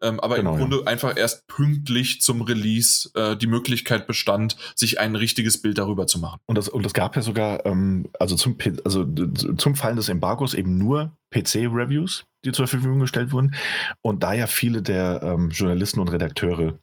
ähm, 0.01 0.19
aber 0.19 0.37
genau, 0.37 0.53
im 0.53 0.57
Grunde 0.59 0.77
ja. 0.77 0.83
einfach 0.87 1.15
erst 1.15 1.47
pünktlich 1.47 2.21
zum 2.21 2.41
Release 2.41 3.09
äh, 3.15 3.35
die 3.35 3.47
Möglichkeit 3.47 4.07
bestand, 4.07 4.57
sich 4.75 4.99
ein 4.99 5.15
richtiges 5.15 5.61
Bild 5.61 5.77
darüber 5.77 6.07
zu 6.07 6.19
machen. 6.19 6.39
Und 6.45 6.57
das 6.57 6.69
und 6.69 6.85
das 6.85 6.93
gab 6.93 7.15
ja 7.15 7.21
sogar 7.21 7.65
ähm, 7.65 8.09
also 8.19 8.35
zum 8.35 8.57
also 8.83 9.05
zum 9.05 9.75
Fallen 9.75 9.97
des 9.97 10.09
Embargos 10.09 10.53
eben 10.53 10.77
nur 10.77 11.15
PC-Reviews, 11.31 12.25
die 12.45 12.51
zur 12.51 12.67
Verfügung 12.67 12.99
gestellt 12.99 13.31
wurden 13.31 13.55
und 14.01 14.23
da 14.23 14.33
ja 14.33 14.47
viele 14.47 14.81
der 14.81 15.21
ähm, 15.23 15.49
Journalisten 15.49 15.99
und 15.99 16.09
Redakteure 16.09 16.79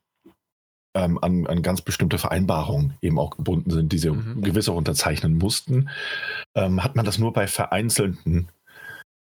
ähm, 0.94 1.18
an, 1.22 1.46
an, 1.46 1.62
ganz 1.62 1.82
bestimmte 1.82 2.18
Vereinbarungen 2.18 2.94
eben 3.02 3.18
auch 3.18 3.36
gebunden 3.36 3.70
sind, 3.70 3.92
die 3.92 3.98
sie 3.98 4.10
mhm. 4.10 4.42
gewiss 4.42 4.68
auch 4.68 4.76
unterzeichnen 4.76 5.36
mussten, 5.36 5.88
ähm, 6.54 6.82
hat 6.82 6.96
man 6.96 7.04
das 7.04 7.18
nur 7.18 7.32
bei 7.32 7.46
vereinzelten, 7.46 8.48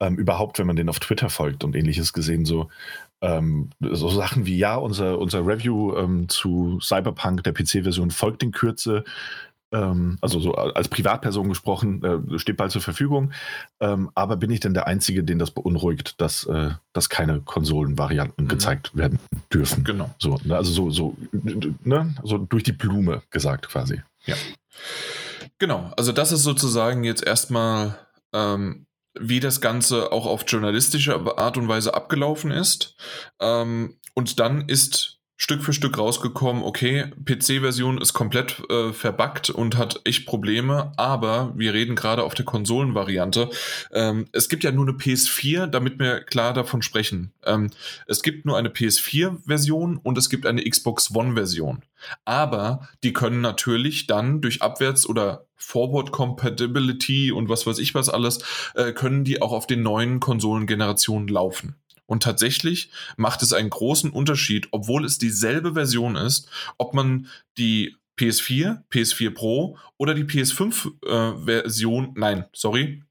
ähm, 0.00 0.16
überhaupt, 0.16 0.58
wenn 0.58 0.66
man 0.66 0.76
den 0.76 0.88
auf 0.88 1.00
Twitter 1.00 1.28
folgt 1.28 1.64
und 1.64 1.76
ähnliches 1.76 2.12
gesehen, 2.12 2.44
so, 2.44 2.68
ähm, 3.20 3.70
so 3.80 4.08
Sachen 4.08 4.46
wie, 4.46 4.56
ja, 4.56 4.76
unser, 4.76 5.18
unser 5.18 5.46
Review 5.46 5.94
ähm, 5.96 6.28
zu 6.28 6.78
Cyberpunk, 6.80 7.42
der 7.44 7.52
PC-Version, 7.52 8.10
folgt 8.10 8.42
in 8.42 8.52
Kürze 8.52 9.04
also 9.70 10.40
so 10.40 10.54
als 10.54 10.88
Privatperson 10.88 11.48
gesprochen, 11.48 12.02
äh, 12.02 12.38
steht 12.38 12.56
bald 12.56 12.72
zur 12.72 12.80
Verfügung. 12.80 13.32
Ähm, 13.80 14.10
aber 14.14 14.36
bin 14.36 14.50
ich 14.50 14.60
denn 14.60 14.74
der 14.74 14.86
Einzige, 14.86 15.24
den 15.24 15.38
das 15.38 15.50
beunruhigt, 15.50 16.20
dass, 16.20 16.44
äh, 16.44 16.70
dass 16.92 17.08
keine 17.08 17.40
Konsolenvarianten 17.40 18.44
mhm. 18.44 18.48
gezeigt 18.48 18.96
werden 18.96 19.18
dürfen? 19.52 19.84
Genau. 19.84 20.14
So, 20.18 20.38
ne, 20.44 20.56
also 20.56 20.72
so, 20.72 20.90
so, 20.90 21.16
ne, 21.32 22.14
so 22.22 22.38
durch 22.38 22.62
die 22.62 22.72
Blume 22.72 23.22
gesagt 23.30 23.68
quasi. 23.68 24.02
Ja. 24.24 24.36
Genau, 25.58 25.92
also 25.96 26.12
das 26.12 26.32
ist 26.32 26.44
sozusagen 26.44 27.04
jetzt 27.04 27.24
erstmal, 27.24 27.98
ähm, 28.32 28.86
wie 29.18 29.40
das 29.40 29.60
Ganze 29.60 30.12
auch 30.12 30.26
auf 30.26 30.44
journalistische 30.46 31.14
Art 31.36 31.56
und 31.56 31.68
Weise 31.68 31.94
abgelaufen 31.94 32.50
ist. 32.50 32.94
Ähm, 33.40 33.98
und 34.14 34.40
dann 34.40 34.68
ist 34.68 35.17
Stück 35.40 35.62
für 35.62 35.72
Stück 35.72 35.96
rausgekommen, 35.98 36.64
okay, 36.64 37.12
PC-Version 37.24 37.98
ist 37.98 38.12
komplett 38.12 38.60
äh, 38.70 38.92
verbuggt 38.92 39.50
und 39.50 39.76
hat 39.76 40.00
echt 40.02 40.26
Probleme, 40.26 40.90
aber 40.96 41.52
wir 41.54 41.72
reden 41.72 41.94
gerade 41.94 42.24
auf 42.24 42.34
der 42.34 42.44
Konsolenvariante. 42.44 43.48
Ähm, 43.92 44.26
es 44.32 44.48
gibt 44.48 44.64
ja 44.64 44.72
nur 44.72 44.88
eine 44.88 44.96
PS4, 44.96 45.68
damit 45.68 46.00
wir 46.00 46.22
klar 46.22 46.54
davon 46.54 46.82
sprechen. 46.82 47.30
Ähm, 47.46 47.70
es 48.08 48.24
gibt 48.24 48.46
nur 48.46 48.58
eine 48.58 48.68
PS4-Version 48.68 49.98
und 49.98 50.18
es 50.18 50.28
gibt 50.28 50.44
eine 50.44 50.68
Xbox 50.68 51.14
One-Version. 51.14 51.82
Aber 52.24 52.88
die 53.04 53.12
können 53.12 53.40
natürlich 53.40 54.08
dann 54.08 54.40
durch 54.40 54.60
Abwärts- 54.60 55.08
oder 55.08 55.46
Forward 55.54 56.10
Compatibility 56.10 57.30
und 57.30 57.48
was 57.48 57.64
weiß 57.64 57.78
ich 57.78 57.94
was 57.94 58.08
alles, 58.08 58.40
äh, 58.74 58.92
können 58.92 59.22
die 59.22 59.40
auch 59.40 59.52
auf 59.52 59.68
den 59.68 59.82
neuen 59.82 60.18
Konsolengenerationen 60.18 61.28
laufen. 61.28 61.76
Und 62.08 62.22
tatsächlich 62.22 62.90
macht 63.18 63.42
es 63.42 63.52
einen 63.52 63.68
großen 63.68 64.10
Unterschied, 64.10 64.68
obwohl 64.70 65.04
es 65.04 65.18
dieselbe 65.18 65.74
Version 65.74 66.16
ist, 66.16 66.48
ob 66.78 66.94
man 66.94 67.28
die 67.58 67.96
PS4, 68.18 68.82
PS4 68.90 69.30
Pro 69.30 69.78
oder 69.98 70.14
die 70.14 70.24
PS5-Version, 70.24 72.04
äh, 72.06 72.12
nein, 72.14 72.46
sorry, 72.52 73.04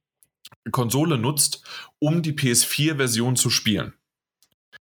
Konsole 0.71 1.17
nutzt, 1.17 1.63
um 1.99 2.23
die 2.23 2.33
PS4-Version 2.33 3.35
zu 3.35 3.51
spielen. 3.51 3.93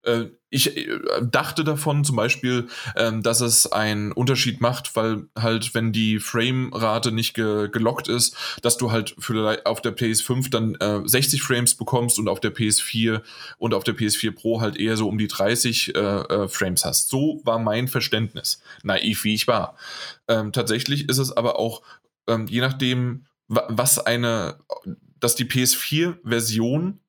Äh, 0.02 0.26
ich 0.54 0.76
äh, 0.76 0.98
dachte 1.20 1.64
davon 1.64 2.04
zum 2.04 2.16
Beispiel, 2.16 2.68
ähm, 2.96 3.22
dass 3.22 3.40
es 3.40 3.70
einen 3.70 4.12
Unterschied 4.12 4.60
macht, 4.60 4.94
weil 4.94 5.26
halt, 5.36 5.74
wenn 5.74 5.92
die 5.92 6.20
Framerate 6.20 7.10
nicht 7.10 7.34
ge 7.34 7.68
gelockt 7.68 8.08
ist, 8.08 8.36
dass 8.62 8.76
du 8.76 8.92
halt 8.92 9.16
für, 9.18 9.60
auf 9.64 9.82
der 9.82 9.96
PS5 9.96 10.50
dann 10.50 10.74
äh, 10.76 11.00
60 11.04 11.42
Frames 11.42 11.74
bekommst 11.74 12.18
und 12.18 12.28
auf 12.28 12.40
der 12.40 12.54
PS4 12.54 13.20
und 13.58 13.74
auf 13.74 13.84
der 13.84 13.96
PS4 13.96 14.32
Pro 14.32 14.60
halt 14.60 14.76
eher 14.76 14.96
so 14.96 15.08
um 15.08 15.18
die 15.18 15.28
30 15.28 15.94
äh, 15.94 15.98
äh, 15.98 16.48
Frames 16.48 16.84
hast. 16.84 17.08
So 17.08 17.40
war 17.44 17.58
mein 17.58 17.88
Verständnis. 17.88 18.62
Naiv 18.84 19.24
wie 19.24 19.34
ich 19.34 19.48
war. 19.48 19.76
Ähm, 20.28 20.52
tatsächlich 20.52 21.08
ist 21.08 21.18
es 21.18 21.36
aber 21.36 21.58
auch, 21.58 21.82
ähm, 22.28 22.46
je 22.46 22.60
nachdem, 22.60 23.26
was 23.48 23.98
eine, 23.98 24.58
dass 25.18 25.34
die 25.34 25.44
PS4-Version 25.44 27.00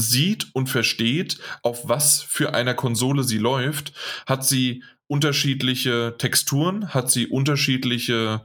sieht 0.00 0.48
und 0.54 0.68
versteht, 0.68 1.38
auf 1.62 1.88
was 1.88 2.22
für 2.22 2.54
einer 2.54 2.74
Konsole 2.74 3.22
sie 3.24 3.38
läuft, 3.38 3.92
hat 4.26 4.44
sie 4.44 4.82
unterschiedliche 5.06 6.16
Texturen, 6.18 6.94
hat 6.94 7.10
sie 7.10 7.26
unterschiedliche, 7.26 8.44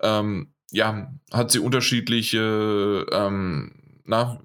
ähm, 0.00 0.52
ja, 0.70 1.12
hat 1.32 1.50
sie 1.50 1.58
unterschiedliche, 1.58 3.06
ähm, 3.12 3.72
na, 4.04 4.40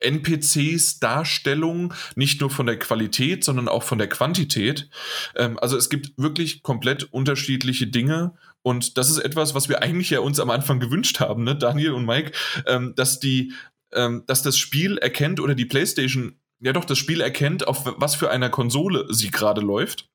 NPCs 0.00 0.98
Darstellung, 0.98 1.92
nicht 2.16 2.40
nur 2.40 2.48
von 2.48 2.66
der 2.66 2.78
Qualität, 2.78 3.44
sondern 3.44 3.68
auch 3.68 3.82
von 3.82 3.98
der 3.98 4.08
Quantität. 4.08 4.88
Ähm, 5.36 5.58
also 5.60 5.76
es 5.76 5.90
gibt 5.90 6.12
wirklich 6.16 6.62
komplett 6.62 7.04
unterschiedliche 7.04 7.86
Dinge 7.86 8.32
und 8.62 8.98
das 8.98 9.10
ist 9.10 9.18
etwas, 9.18 9.54
was 9.54 9.68
wir 9.68 9.82
eigentlich 9.82 10.10
ja 10.10 10.20
uns 10.20 10.38
am 10.38 10.50
Anfang 10.50 10.80
gewünscht 10.80 11.20
haben, 11.20 11.44
ne, 11.44 11.56
Daniel 11.56 11.92
und 11.92 12.04
Mike, 12.04 12.32
ähm, 12.66 12.94
dass 12.94 13.20
die 13.20 13.52
ähm, 13.92 14.24
dass 14.26 14.42
das 14.42 14.56
Spiel 14.56 14.98
erkennt 14.98 15.40
oder 15.40 15.54
die 15.54 15.66
PlayStation, 15.66 16.38
ja 16.60 16.72
doch, 16.72 16.84
das 16.84 16.98
Spiel 16.98 17.20
erkennt, 17.20 17.66
auf 17.66 17.84
was 17.96 18.14
für 18.14 18.30
einer 18.30 18.50
Konsole 18.50 19.06
sie 19.10 19.30
gerade 19.30 19.60
läuft. 19.60 20.08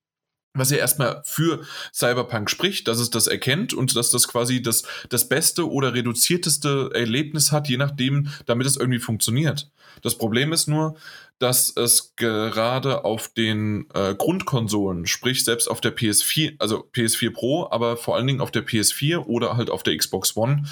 Was 0.57 0.71
ja 0.71 0.77
erstmal 0.77 1.21
für 1.25 1.65
Cyberpunk 1.93 2.49
spricht, 2.49 2.87
dass 2.87 2.99
es 2.99 3.09
das 3.09 3.27
erkennt 3.27 3.73
und 3.73 3.93
dass 3.97 4.09
das 4.09 4.29
quasi 4.29 4.61
das, 4.61 4.83
das 5.09 5.27
beste 5.27 5.69
oder 5.69 5.93
reduzierteste 5.93 6.91
Erlebnis 6.93 7.51
hat, 7.51 7.67
je 7.67 7.75
nachdem, 7.75 8.29
damit 8.45 8.65
es 8.65 8.77
irgendwie 8.77 8.99
funktioniert. 8.99 9.69
Das 10.01 10.17
Problem 10.17 10.53
ist 10.53 10.67
nur, 10.67 10.95
dass 11.39 11.75
es 11.75 12.15
gerade 12.15 13.03
auf 13.03 13.27
den 13.27 13.87
äh, 13.93 14.15
Grundkonsolen, 14.15 15.05
sprich 15.05 15.43
selbst 15.43 15.69
auf 15.69 15.81
der 15.81 15.95
PS4, 15.95 16.55
also 16.59 16.89
PS4 16.93 17.33
Pro, 17.33 17.67
aber 17.69 17.97
vor 17.97 18.15
allen 18.15 18.27
Dingen 18.27 18.41
auf 18.41 18.51
der 18.51 18.65
PS4 18.65 19.25
oder 19.25 19.57
halt 19.57 19.69
auf 19.69 19.83
der 19.83 19.97
Xbox 19.97 20.37
One, 20.37 20.63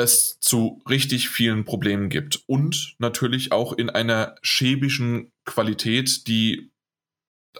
es 0.00 0.38
zu 0.40 0.82
richtig 0.88 1.28
vielen 1.28 1.64
Problemen 1.64 2.08
gibt 2.08 2.42
und 2.46 2.94
natürlich 2.98 3.52
auch 3.52 3.72
in 3.72 3.90
einer 3.90 4.36
schäbischen 4.42 5.32
Qualität, 5.44 6.26
die 6.26 6.70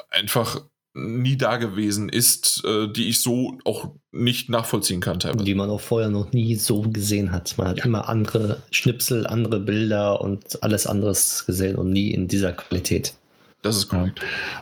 einfach 0.09 0.63
nie 0.93 1.37
da 1.37 1.57
gewesen 1.57 2.09
ist, 2.09 2.65
äh, 2.65 2.89
die 2.89 3.09
ich 3.09 3.23
so 3.23 3.59
auch 3.65 3.95
nicht 4.11 4.49
nachvollziehen 4.49 5.01
kann 5.01 5.21
teilweise. 5.21 5.45
Die 5.45 5.55
man 5.55 5.71
auch 5.71 5.81
vorher 5.81 6.11
noch 6.11 6.33
nie 6.33 6.57
so 6.57 6.83
gesehen 6.83 7.31
hat. 7.31 7.57
Man 7.59 7.69
hat 7.69 7.79
ja. 7.79 7.85
immer 7.85 8.09
andere 8.09 8.63
Schnipsel, 8.71 9.27
andere 9.27 9.61
Bilder 9.61 10.21
und 10.21 10.63
alles 10.63 10.87
anderes 10.87 11.47
gesehen 11.47 11.77
und 11.77 11.91
nie 11.91 12.11
in 12.11 12.27
dieser 12.27 12.53
Qualität. 12.53 13.15
Das 13.63 13.77
ist 13.77 13.89
korrekt. 13.89 14.21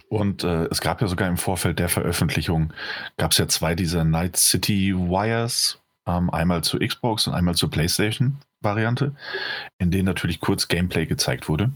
Und 0.08 0.44
äh, 0.44 0.64
es 0.66 0.80
gab 0.80 1.00
ja 1.00 1.06
sogar 1.06 1.28
im 1.28 1.36
Vorfeld 1.36 1.78
der 1.78 1.88
Veröffentlichung, 1.88 2.72
gab 3.16 3.30
es 3.30 3.38
ja 3.38 3.46
zwei 3.46 3.74
dieser 3.74 4.04
Night 4.04 4.36
City 4.36 4.92
Wires, 4.94 5.78
ähm, 6.08 6.30
einmal 6.30 6.64
zur 6.64 6.80
Xbox 6.80 7.26
und 7.26 7.34
einmal 7.34 7.54
zur 7.54 7.70
PlayStation-Variante, 7.70 9.14
in 9.78 9.90
denen 9.90 10.06
natürlich 10.06 10.40
kurz 10.40 10.66
Gameplay 10.66 11.06
gezeigt 11.06 11.48
wurde. 11.48 11.70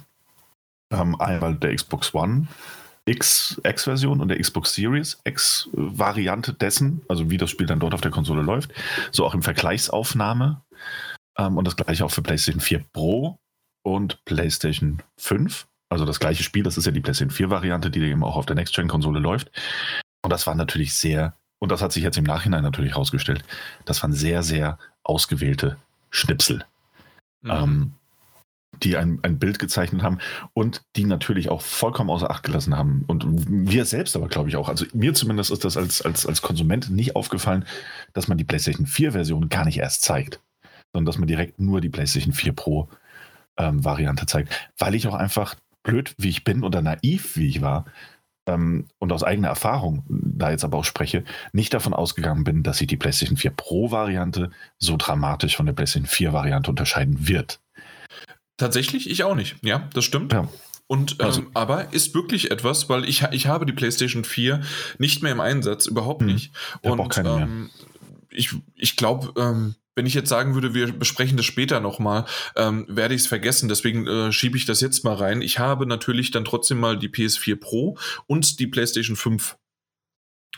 Ähm, 0.91 1.21
einmal 1.21 1.55
der 1.57 1.75
Xbox 1.75 2.15
One 2.15 2.49
X-Version 3.05 4.21
und 4.21 4.29
der 4.29 4.39
Xbox 4.39 4.75
Series 4.75 5.21
X-Variante 5.25 6.53
dessen, 6.53 7.03
also 7.09 7.31
wie 7.31 7.37
das 7.37 7.51
Spiel 7.51 7.67
dann 7.67 7.81
dort 7.81 7.95
auf 7.95 8.01
der 8.01 8.13
Konsole 8.13 8.43
läuft, 8.43 8.73
so 9.11 9.25
auch 9.25 9.35
im 9.35 9.43
Vergleichsaufnahme. 9.43 10.63
Ähm, 11.37 11.57
und 11.57 11.67
das 11.67 11.77
gleiche 11.77 12.05
auch 12.05 12.11
für 12.11 12.23
PlayStation 12.23 12.61
4 12.61 12.85
Pro 12.93 13.39
und 13.85 14.25
PlayStation 14.25 15.03
5. 15.19 15.67
Also 15.91 16.05
das 16.05 16.21
gleiche 16.21 16.43
Spiel, 16.43 16.63
das 16.63 16.79
ist 16.79 16.87
ja 16.87 16.93
die 16.93 17.01
PlayStation 17.01 17.49
4-Variante, 17.49 17.91
die 17.91 18.01
eben 18.01 18.25
auch 18.25 18.37
auf 18.37 18.47
der 18.47 18.57
Next-Gen-Konsole 18.57 19.19
läuft. 19.19 19.51
Und 20.25 20.31
das 20.31 20.47
war 20.47 20.55
natürlich 20.55 20.95
sehr 20.95 21.37
und 21.63 21.71
das 21.71 21.81
hat 21.81 21.93
sich 21.93 22.03
jetzt 22.03 22.19
im 22.19 22.25
Nachhinein 22.25 22.65
natürlich 22.65 22.95
herausgestellt, 22.95 23.45
das 23.85 24.03
waren 24.03 24.13
sehr, 24.13 24.43
sehr 24.43 24.79
ausgewählte 25.05 25.77
Schnipsel, 26.11 26.65
mhm. 27.43 27.51
ähm, 27.51 27.93
die 28.83 28.97
ein, 28.97 29.21
ein 29.23 29.39
Bild 29.39 29.61
gezeichnet 29.61 30.03
haben 30.03 30.19
und 30.55 30.83
die 30.97 31.05
natürlich 31.05 31.51
auch 31.51 31.63
vollkommen 31.63 32.11
außer 32.11 32.33
Acht 32.33 32.43
gelassen 32.43 32.77
haben. 32.77 33.05
Und 33.07 33.25
wir 33.47 33.85
selbst 33.85 34.17
aber, 34.17 34.27
glaube 34.27 34.49
ich, 34.49 34.57
auch. 34.57 34.69
Also 34.69 34.87
mir 34.93 35.15
zumindest 35.15 35.53
ist 35.53 35.65
das 35.65 35.77
als, 35.77 36.03
als, 36.03 36.27
als 36.27 36.43
Konsument 36.43 36.91
nicht 36.91 37.15
aufgefallen, 37.15 37.65
dass 38.13 38.27
man 38.27 38.39
die 38.39 38.45
PlayStation 38.45 38.89
4-Version 38.89 39.49
gar 39.49 39.65
nicht 39.65 39.79
erst 39.79 40.03
zeigt, 40.03 40.41
sondern 40.93 41.07
dass 41.07 41.19
man 41.19 41.29
direkt 41.29 41.61
nur 41.61 41.81
die 41.81 41.91
PlayStation 41.91 42.33
4 42.33 42.55
Pro-Variante 42.55 44.23
ähm, 44.23 44.27
zeigt, 44.27 44.71
weil 44.79 44.97
ich 44.97 45.07
auch 45.07 45.15
einfach 45.15 45.55
blöd, 45.85 46.13
wie 46.19 46.31
ich 46.31 46.43
bin 46.43 46.65
oder 46.65 46.83
naiv, 46.83 47.37
wie 47.37 47.47
ich 47.47 47.63
war, 47.63 47.85
ähm, 48.47 48.87
und 48.99 49.13
aus 49.13 49.23
eigener 49.23 49.49
Erfahrung 49.49 50.05
da 50.09 50.51
jetzt 50.51 50.65
aber 50.65 50.79
auch 50.79 50.85
spreche, 50.85 51.25
nicht 51.53 51.73
davon 51.73 51.95
ausgegangen 51.95 52.45
bin, 52.45 52.63
dass 52.63 52.79
sich 52.79 52.87
die 52.87 52.97
PlayStation 52.97 53.37
4 53.37 53.53
Pro-Variante 53.53 54.51
so 54.79 54.97
dramatisch 54.97 55.57
von 55.57 55.67
der 55.67 55.73
PlayStation 55.73 56.09
4-Variante 56.09 56.71
unterscheiden 56.71 57.29
wird. 57.29 57.61
Tatsächlich, 58.57 59.09
ich 59.09 59.25
auch 59.25 59.35
nicht. 59.35 59.57
Ja, 59.63 59.89
das 59.95 60.05
stimmt. 60.05 60.33
Ja. 60.33 60.49
Und 60.87 61.13
ähm, 61.21 61.27
also, 61.27 61.43
aber 61.55 61.93
ist 61.93 62.15
wirklich 62.15 62.51
etwas, 62.51 62.89
weil 62.89 63.09
ich, 63.09 63.23
ich 63.31 63.47
habe 63.47 63.67
die 63.67 63.73
PlayStation 63.73 64.25
4 64.25 64.61
nicht 64.99 65.23
mehr 65.23 65.33
im 65.33 65.41
Einsatz, 65.41 65.87
überhaupt 65.87 66.21
hm. 66.21 66.27
nicht. 66.27 66.53
Und 66.83 67.19
ähm, 67.19 67.71
ich, 68.31 68.55
ich 68.75 68.97
glaube, 68.97 69.33
ähm, 69.41 69.75
wenn 69.95 70.07
ich 70.07 70.15
jetzt 70.15 70.29
sagen 70.29 70.55
würde, 70.55 70.75
wir 70.75 70.93
besprechen 70.93 71.37
das 71.37 71.47
später 71.47 71.81
nochmal, 71.81 72.25
ähm, 72.57 72.87
werde 72.89 73.15
ich 73.15 73.23
es 73.23 73.27
vergessen. 73.27 73.69
Deswegen 73.69 74.07
äh, 74.07 74.33
schiebe 74.33 74.57
ich 74.57 74.67
das 74.67 74.81
jetzt 74.81 75.05
mal 75.05 75.15
rein. 75.15 75.43
Ich 75.43 75.59
habe 75.59 75.87
natürlich 75.87 76.31
dann 76.31 76.45
trotzdem 76.45 76.81
mal 76.81 76.99
die 76.99 77.09
PS4 77.09 77.57
Pro 77.57 77.99
und 78.27 78.59
die 78.59 78.67
PlayStation 78.67 79.17
5 79.17 79.57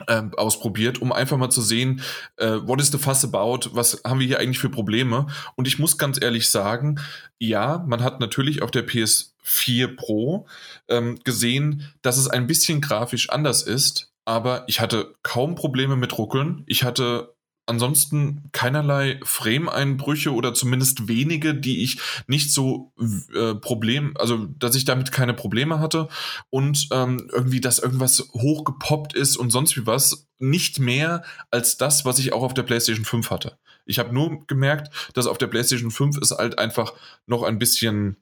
ähm, 0.08 0.34
ausprobiert, 0.34 1.00
um 1.00 1.12
einfach 1.12 1.36
mal 1.36 1.50
zu 1.50 1.62
sehen, 1.62 2.02
äh, 2.36 2.58
what 2.62 2.80
is 2.80 2.90
the 2.90 2.98
fuss 2.98 3.24
about, 3.24 3.70
was 3.72 4.02
haben 4.04 4.18
wir 4.18 4.26
hier 4.26 4.40
eigentlich 4.40 4.58
für 4.58 4.70
Probleme. 4.70 5.26
Und 5.56 5.68
ich 5.68 5.78
muss 5.78 5.98
ganz 5.98 6.20
ehrlich 6.20 6.50
sagen, 6.50 7.00
ja, 7.38 7.84
man 7.86 8.02
hat 8.02 8.20
natürlich 8.20 8.62
auf 8.62 8.70
der 8.70 8.86
PS4 8.86 9.94
Pro 9.94 10.46
ähm, 10.88 11.20
gesehen, 11.24 11.92
dass 12.02 12.18
es 12.18 12.28
ein 12.28 12.46
bisschen 12.46 12.80
grafisch 12.80 13.30
anders 13.30 13.62
ist, 13.62 14.12
aber 14.24 14.64
ich 14.66 14.80
hatte 14.80 15.14
kaum 15.22 15.54
Probleme 15.54 15.96
mit 15.96 16.16
Ruckeln. 16.18 16.64
Ich 16.66 16.82
hatte 16.82 17.33
ansonsten 17.66 18.50
keinerlei 18.52 19.18
Frame-Einbrüche 19.22 20.32
oder 20.32 20.54
zumindest 20.54 21.08
wenige, 21.08 21.54
die 21.54 21.82
ich 21.82 21.98
nicht 22.26 22.52
so 22.52 22.92
äh, 23.34 23.54
Problem, 23.54 24.16
also 24.18 24.46
dass 24.58 24.74
ich 24.74 24.84
damit 24.84 25.12
keine 25.12 25.34
Probleme 25.34 25.80
hatte 25.80 26.08
und 26.50 26.88
ähm, 26.92 27.28
irgendwie, 27.32 27.60
dass 27.60 27.78
irgendwas 27.78 28.28
hochgepoppt 28.32 29.14
ist 29.14 29.36
und 29.36 29.50
sonst 29.50 29.76
wie 29.76 29.86
was, 29.86 30.28
nicht 30.38 30.78
mehr 30.78 31.22
als 31.50 31.76
das, 31.76 32.04
was 32.04 32.18
ich 32.18 32.32
auch 32.32 32.42
auf 32.42 32.54
der 32.54 32.64
PlayStation 32.64 33.04
5 33.04 33.30
hatte. 33.30 33.58
Ich 33.86 33.98
habe 33.98 34.14
nur 34.14 34.46
gemerkt, 34.46 34.92
dass 35.14 35.26
auf 35.26 35.38
der 35.38 35.46
PlayStation 35.46 35.90
5 35.90 36.18
es 36.18 36.32
halt 36.32 36.58
einfach 36.58 36.92
noch 37.26 37.42
ein 37.42 37.58
bisschen 37.58 38.16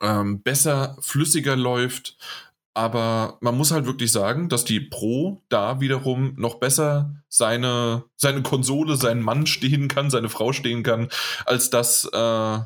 ähm, 0.00 0.42
besser, 0.42 0.96
flüssiger 1.00 1.56
läuft 1.56 2.16
aber 2.74 3.38
man 3.40 3.56
muss 3.56 3.72
halt 3.72 3.86
wirklich 3.86 4.12
sagen, 4.12 4.48
dass 4.48 4.64
die 4.64 4.80
Pro 4.80 5.42
da 5.48 5.80
wiederum 5.80 6.34
noch 6.36 6.56
besser 6.56 7.14
seine, 7.28 8.04
seine 8.16 8.42
Konsole, 8.42 8.96
seinen 8.96 9.22
Mann 9.22 9.46
stehen 9.46 9.88
kann, 9.88 10.10
seine 10.10 10.28
Frau 10.28 10.52
stehen 10.52 10.82
kann, 10.82 11.08
als 11.46 11.70
dass 11.70 12.04
äh, 12.12 12.58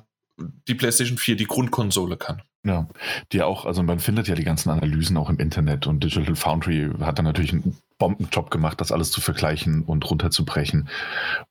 die 0.68 0.74
PlayStation 0.74 1.18
4 1.18 1.36
die 1.36 1.46
Grundkonsole 1.46 2.16
kann. 2.16 2.42
Ja, 2.66 2.88
die 3.32 3.42
auch, 3.42 3.66
also 3.66 3.82
man 3.82 3.98
findet 3.98 4.26
ja 4.26 4.34
die 4.34 4.44
ganzen 4.44 4.70
Analysen 4.70 5.18
auch 5.18 5.28
im 5.28 5.38
Internet 5.38 5.86
und 5.86 6.02
Digital 6.02 6.34
Foundry 6.34 6.90
hat 7.00 7.18
da 7.18 7.22
natürlich 7.22 7.52
einen 7.52 7.76
Bombenjob 7.98 8.50
gemacht, 8.50 8.80
das 8.80 8.90
alles 8.90 9.10
zu 9.10 9.20
vergleichen 9.20 9.82
und 9.82 10.08
runterzubrechen. 10.10 10.88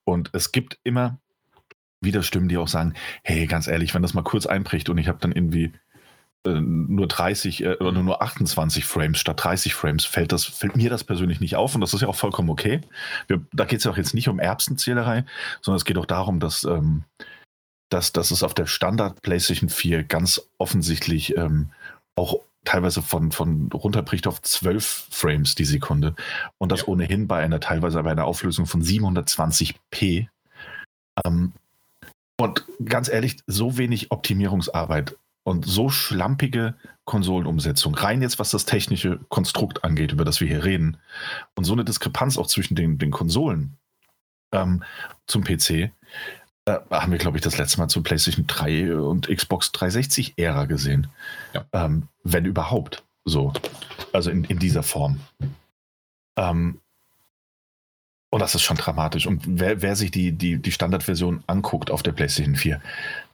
Und 0.04 0.32
es 0.34 0.52
gibt 0.52 0.80
immer 0.84 1.20
wieder 2.02 2.24
Stimmen, 2.24 2.50
die 2.50 2.58
auch 2.58 2.68
sagen, 2.68 2.94
hey, 3.24 3.46
ganz 3.46 3.68
ehrlich, 3.68 3.94
wenn 3.94 4.02
das 4.02 4.16
mal 4.16 4.24
kurz 4.24 4.48
einbricht 4.48 4.90
und 4.90 4.98
ich 4.98 5.08
habe 5.08 5.20
dann 5.22 5.32
irgendwie 5.32 5.72
nur 6.46 7.08
30 7.08 7.64
äh, 7.64 7.76
oder 7.76 8.04
nur 8.04 8.22
28 8.22 8.86
Frames 8.86 9.20
statt 9.20 9.44
30 9.44 9.74
Frames, 9.74 10.06
fällt, 10.06 10.32
das, 10.32 10.46
fällt 10.46 10.76
mir 10.76 10.90
das 10.90 11.04
persönlich 11.04 11.40
nicht 11.40 11.56
auf 11.56 11.76
und 11.76 11.82
das 11.82 11.94
ist 11.94 12.02
ja 12.02 12.08
auch 12.08 12.16
vollkommen 12.16 12.50
okay. 12.50 12.82
Wir, 13.28 13.42
da 13.54 13.66
geht 13.66 13.80
es 13.80 13.86
ja 13.86 13.92
auch 13.92 13.98
jetzt 13.98 14.14
nicht 14.14 14.28
um 14.28 14.40
Erbsenzählerei, 14.40 15.26
sondern 15.62 15.78
es 15.78 15.86
geht 15.86 15.98
auch 15.98 16.06
darum, 16.06 16.40
dass, 16.40 16.64
ähm, 16.66 17.04
dass, 17.90 18.12
dass 18.12 18.32
es 18.32 18.44
auf 18.44 18.54
der 18.54 18.66
Standard 18.66 19.22
PlayStation 19.22 19.70
4 19.70 20.04
ganz 20.04 20.42
offensichtlich 20.58 21.38
ähm, 21.38 21.70
auch 22.16 22.40
teilweise 22.66 23.02
von, 23.02 23.32
von 23.32 23.70
runterbricht 23.74 24.28
auf 24.28 24.42
12 24.42 25.08
Frames 25.12 25.56
die 25.56 25.66
Sekunde 25.66 26.16
und 26.58 26.72
das 26.72 26.82
ja. 26.82 26.88
ohnehin 26.88 27.28
bei 27.28 27.42
einer 27.42 27.60
teilweise 27.60 28.02
bei 28.04 28.12
einer 28.12 28.26
Auflösung 28.26 28.66
von 28.66 28.82
720p. 28.82 30.28
Ähm, 31.26 31.54
und 32.38 32.66
ganz 32.84 33.10
ehrlich, 33.10 33.38
so 33.48 33.78
wenig 33.78 34.12
Optimierungsarbeit 34.12 35.16
und 35.44 35.66
so 35.66 35.90
schlampige 35.90 36.76
Konsolenumsetzung, 37.06 37.96
rein 37.96 38.22
jetzt 38.22 38.40
was 38.40 38.52
das 38.52 38.66
technische 38.66 39.20
Konstrukt 39.30 39.84
angeht, 39.84 40.12
über 40.12 40.26
das 40.26 40.40
wir 40.40 40.48
hier 40.48 40.64
reden, 40.64 40.98
und 41.56 41.66
so 41.66 41.74
eine 41.74 41.86
Diskrepanz 41.86 42.38
auch 42.38 42.48
zwischen 42.48 42.76
den, 42.76 42.98
den 42.98 43.12
Konsolen 43.12 43.78
ähm, 44.54 44.84
zum 45.28 45.44
PC, 45.44 45.92
äh, 46.66 46.80
haben 46.90 47.12
wir, 47.12 47.20
glaube 47.20 47.38
ich, 47.38 47.44
das 47.44 47.58
letzte 47.58 47.80
Mal 47.80 47.90
zu 47.90 48.02
PlayStation 48.02 48.48
3 48.48 48.96
und 48.96 49.28
Xbox 49.28 49.72
360-Ära 49.74 50.66
gesehen. 50.66 51.08
Ja. 51.54 51.66
Ähm, 51.74 52.08
wenn 52.24 52.46
überhaupt. 52.46 53.04
So. 53.26 53.54
Also 54.14 54.32
in, 54.32 54.46
in 54.46 54.60
dieser 54.60 54.84
Form. 54.84 55.20
Ähm, 56.38 56.80
und 58.30 58.40
das 58.40 58.56
ist 58.56 58.64
schon 58.64 58.78
dramatisch. 58.78 59.28
Und 59.28 59.44
wer, 59.46 59.82
wer 59.82 59.96
sich 59.96 60.10
die, 60.10 60.32
die, 60.32 60.58
die 60.58 60.72
Standardversion 60.72 61.44
anguckt 61.48 61.92
auf 61.92 62.02
der 62.02 62.14
PlayStation 62.14 62.56
4, 62.56 62.82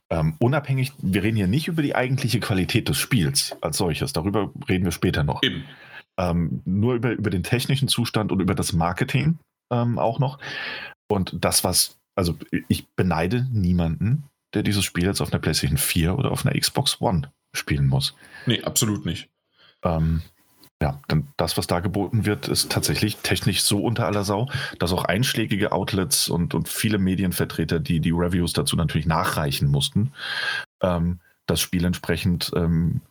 ähm, 0.10 0.36
unabhängig, 0.40 0.94
wir 0.98 1.24
reden 1.24 1.38
hier 1.38 1.48
nicht 1.48 1.68
über 1.68 1.82
die 1.82 1.96
eigentliche 1.96 2.40
Qualität 2.40 2.90
des 2.90 2.98
Spiels 2.98 3.56
als 3.62 3.78
solches, 3.78 4.14
darüber 4.14 4.52
reden 4.68 4.86
wir 4.86 4.92
später 4.92 5.24
noch. 5.24 5.42
Ähm, 6.18 6.62
nur 6.66 6.96
über, 6.96 7.12
über 7.12 7.30
den 7.30 7.44
technischen 7.44 7.88
Zustand 7.88 8.32
und 8.32 8.42
über 8.42 8.56
das 8.56 8.74
Marketing 8.74 9.38
ähm, 9.72 10.00
auch 10.00 10.20
noch. 10.20 10.40
Und 11.08 11.36
das, 11.40 11.64
was, 11.64 11.98
also 12.16 12.38
ich 12.68 12.88
beneide 12.96 13.48
niemanden, 13.52 14.24
der 14.54 14.64
dieses 14.64 14.84
Spiel 14.84 15.06
jetzt 15.06 15.22
auf 15.22 15.32
einer 15.32 15.40
PlayStation 15.40 15.78
4 15.78 16.18
oder 16.18 16.32
auf 16.32 16.46
einer 16.46 16.60
Xbox 16.60 17.00
One 17.02 17.32
spielen 17.56 17.88
muss. 17.88 18.16
Nee, 18.46 18.62
absolut 18.64 19.06
nicht. 19.06 19.30
Ähm, 19.84 20.22
ja, 20.82 21.00
denn 21.12 21.28
das, 21.36 21.58
was 21.58 21.68
da 21.68 21.82
geboten 21.82 22.26
wird, 22.26 22.48
ist 22.48 22.72
tatsächlich 22.72 23.18
technisch 23.18 23.64
so 23.64 23.84
unter 23.84 24.06
aller 24.06 24.24
Sau, 24.24 24.50
dass 24.80 24.94
auch 24.94 25.04
einschlägige 25.04 25.74
Outlets 25.74 26.30
und, 26.30 26.54
und 26.54 26.70
viele 26.70 27.00
Medienvertreter, 27.00 27.80
die 27.80 28.00
die 28.00 28.12
Reviews 28.12 28.54
dazu 28.54 28.78
natürlich 28.78 29.06
nachreichen 29.06 29.70
mussten, 29.70 30.14
ähm, 30.82 31.20
das 31.48 31.60
Spiel 31.60 31.84
entsprechend 31.84 32.52
ähm, 32.56 33.02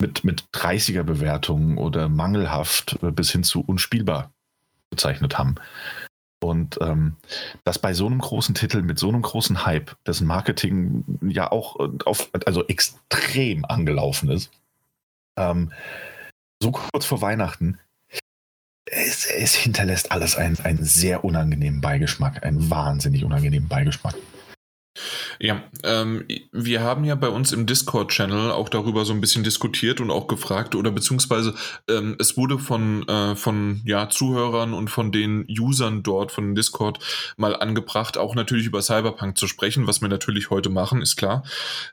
mit, 0.00 0.24
mit 0.24 0.44
30er-Bewertungen 0.52 1.78
oder 1.78 2.08
mangelhaft 2.08 2.98
äh, 3.02 3.12
bis 3.12 3.30
hin 3.30 3.44
zu 3.44 3.60
unspielbar 3.60 4.32
bezeichnet 4.90 5.38
haben. 5.38 5.54
Und 6.42 6.78
ähm, 6.80 7.16
das 7.64 7.78
bei 7.78 7.94
so 7.94 8.06
einem 8.06 8.18
großen 8.18 8.54
Titel 8.54 8.82
mit 8.82 8.98
so 8.98 9.08
einem 9.08 9.22
großen 9.22 9.64
Hype, 9.64 9.96
dessen 10.06 10.26
Marketing 10.26 11.04
ja 11.22 11.50
auch 11.50 11.78
äh, 11.78 11.88
auf, 12.04 12.30
also 12.46 12.66
extrem 12.66 13.64
angelaufen 13.64 14.28
ist, 14.28 14.50
ähm, 15.36 15.72
so 16.62 16.72
kurz 16.72 17.04
vor 17.04 17.20
Weihnachten, 17.20 17.78
es, 18.86 19.26
es 19.26 19.54
hinterlässt 19.54 20.12
alles 20.12 20.36
einen, 20.36 20.58
einen 20.60 20.84
sehr 20.84 21.24
unangenehmen 21.24 21.80
Beigeschmack, 21.80 22.44
einen 22.44 22.70
wahnsinnig 22.70 23.24
unangenehmen 23.24 23.68
Beigeschmack. 23.68 24.14
Ja, 25.38 25.62
ähm, 25.82 26.24
wir 26.52 26.80
haben 26.80 27.04
ja 27.04 27.14
bei 27.14 27.28
uns 27.28 27.52
im 27.52 27.66
Discord-Channel 27.66 28.50
auch 28.50 28.68
darüber 28.68 29.04
so 29.04 29.12
ein 29.12 29.20
bisschen 29.20 29.44
diskutiert 29.44 30.00
und 30.00 30.10
auch 30.10 30.26
gefragt 30.26 30.74
oder 30.74 30.90
beziehungsweise 30.90 31.54
ähm, 31.88 32.16
es 32.18 32.36
wurde 32.36 32.58
von, 32.58 33.06
äh, 33.08 33.36
von 33.36 33.82
ja, 33.84 34.08
Zuhörern 34.08 34.74
und 34.74 34.88
von 34.88 35.12
den 35.12 35.46
Usern 35.48 36.02
dort 36.02 36.32
von 36.32 36.54
Discord 36.54 36.98
mal 37.36 37.56
angebracht, 37.56 38.18
auch 38.18 38.34
natürlich 38.34 38.66
über 38.66 38.82
Cyberpunk 38.82 39.36
zu 39.36 39.46
sprechen, 39.46 39.86
was 39.86 40.00
wir 40.00 40.08
natürlich 40.08 40.50
heute 40.50 40.70
machen, 40.70 41.02
ist 41.02 41.16
klar. 41.16 41.44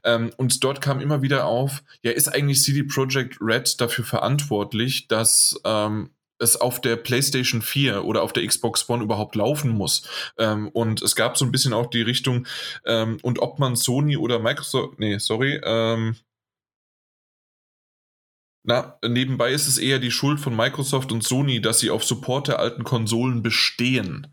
Ähm, 0.04 0.32
und 0.38 0.64
dort 0.64 0.82
kam 0.82 1.00
immer 1.00 1.22
wieder 1.22 1.46
auf, 1.46 1.84
ja, 2.02 2.12
ist 2.12 2.28
eigentlich 2.28 2.62
CD 2.62 2.84
Projekt 2.84 3.38
Red 3.42 3.80
dafür 3.82 4.06
verantwortlich, 4.06 5.08
dass 5.08 5.60
ähm, 5.66 6.10
es 6.40 6.60
auf 6.60 6.82
der 6.82 6.96
PlayStation 6.96 7.62
4 7.62 8.06
oder 8.06 8.22
auf 8.22 8.34
der 8.34 8.46
Xbox 8.46 8.90
One 8.90 9.04
überhaupt 9.04 9.36
laufen 9.36 9.72
muss. 9.72 10.08
Ähm, 10.38 10.70
und 10.70 11.02
es 11.02 11.16
gab 11.16 11.38
so 11.38 11.46
ein 11.46 11.52
bisschen 11.52 11.74
auch 11.74 11.88
die 11.88 12.02
Richtung, 12.02 12.48
ähm, 12.86 13.18
und 13.22 13.40
ob 13.40 13.60
man 13.60 13.76
Sony 13.76 14.18
oder 14.18 14.40
Microsoft, 14.40 15.00
nee, 15.00 15.18
sorry, 15.18 15.62
ähm, 15.64 16.16
na, 18.66 18.98
nebenbei 19.06 19.52
ist 19.52 19.68
es 19.68 19.78
eher 19.78 20.00
die 20.00 20.10
Schuld 20.10 20.40
von 20.40 20.56
Microsoft 20.56 21.12
und 21.12 21.22
Sony, 21.22 21.60
dass 21.60 21.80
sie 21.80 21.90
auf 21.90 22.06
Support 22.06 22.48
der 22.48 22.60
alten 22.60 22.86
Konsolen 22.86 23.44
bestehen. 23.44 24.28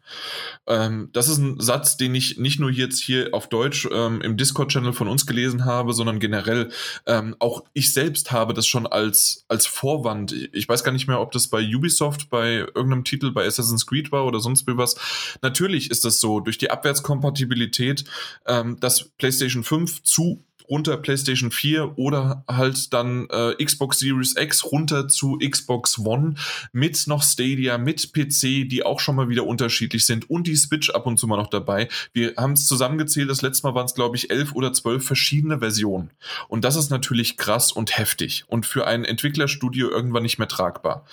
Ähm, 0.68 1.08
das 1.12 1.26
ist 1.26 1.38
ein 1.38 1.58
Satz, 1.58 1.96
den 1.96 2.14
ich 2.14 2.38
nicht 2.38 2.60
nur 2.60 2.70
jetzt 2.70 3.00
hier 3.00 3.30
auf 3.32 3.48
Deutsch 3.48 3.88
ähm, 3.90 4.20
im 4.20 4.36
Discord-Channel 4.36 4.92
von 4.92 5.08
uns 5.08 5.26
gelesen 5.26 5.64
habe, 5.64 5.92
sondern 5.94 6.20
generell 6.20 6.70
ähm, 7.06 7.34
auch 7.40 7.64
ich 7.72 7.92
selbst 7.92 8.30
habe 8.30 8.54
das 8.54 8.68
schon 8.68 8.86
als, 8.86 9.44
als 9.48 9.66
Vorwand. 9.66 10.32
Ich 10.52 10.68
weiß 10.68 10.84
gar 10.84 10.92
nicht 10.92 11.08
mehr, 11.08 11.20
ob 11.20 11.32
das 11.32 11.48
bei 11.48 11.60
Ubisoft, 11.60 12.30
bei 12.30 12.58
irgendeinem 12.58 13.02
Titel, 13.02 13.32
bei 13.32 13.44
Assassin's 13.44 13.84
Creed 13.84 14.12
war 14.12 14.26
oder 14.26 14.38
sonst 14.38 14.64
wie 14.68 14.76
was. 14.76 14.94
Natürlich 15.42 15.90
ist 15.90 16.04
das 16.04 16.20
so, 16.20 16.38
durch 16.38 16.56
die 16.56 16.70
Abwärtskompatibilität, 16.70 18.04
ähm, 18.46 18.78
dass 18.78 19.08
PlayStation 19.18 19.64
5 19.64 20.04
zu 20.04 20.44
runter 20.70 20.96
PlayStation 20.96 21.50
4 21.50 21.98
oder 21.98 22.44
halt 22.48 22.92
dann 22.92 23.28
äh, 23.28 23.62
Xbox 23.62 23.98
Series 23.98 24.36
X 24.36 24.64
runter 24.64 25.08
zu 25.08 25.38
Xbox 25.38 25.98
One 25.98 26.34
mit 26.72 27.06
noch 27.06 27.22
Stadia, 27.22 27.76
mit 27.76 28.12
PC, 28.12 28.68
die 28.68 28.82
auch 28.84 29.00
schon 29.00 29.16
mal 29.16 29.28
wieder 29.28 29.46
unterschiedlich 29.46 30.06
sind 30.06 30.30
und 30.30 30.46
die 30.46 30.56
Switch 30.56 30.90
ab 30.90 31.06
und 31.06 31.18
zu 31.18 31.26
mal 31.26 31.36
noch 31.36 31.50
dabei. 31.50 31.88
Wir 32.12 32.34
haben 32.36 32.52
es 32.52 32.66
zusammengezählt, 32.66 33.28
das 33.28 33.42
letzte 33.42 33.66
Mal 33.66 33.74
waren 33.74 33.86
es 33.86 33.94
glaube 33.94 34.16
ich 34.16 34.30
elf 34.30 34.54
oder 34.54 34.72
zwölf 34.72 35.04
verschiedene 35.04 35.58
Versionen. 35.58 36.10
Und 36.48 36.64
das 36.64 36.76
ist 36.76 36.90
natürlich 36.90 37.36
krass 37.36 37.72
und 37.72 37.98
heftig 37.98 38.44
und 38.46 38.64
für 38.64 38.86
ein 38.86 39.04
Entwicklerstudio 39.04 39.90
irgendwann 39.90 40.22
nicht 40.22 40.38
mehr 40.38 40.48
tragbar. 40.48 41.04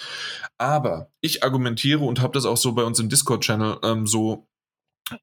Aber 0.58 1.10
ich 1.22 1.44
argumentiere 1.44 2.04
und 2.04 2.22
habe 2.22 2.34
das 2.34 2.46
auch 2.46 2.58
so 2.58 2.74
bei 2.74 2.84
uns 2.84 3.00
im 3.00 3.10
Discord-Channel 3.10 3.80
ähm, 3.84 4.08
so 4.08 4.48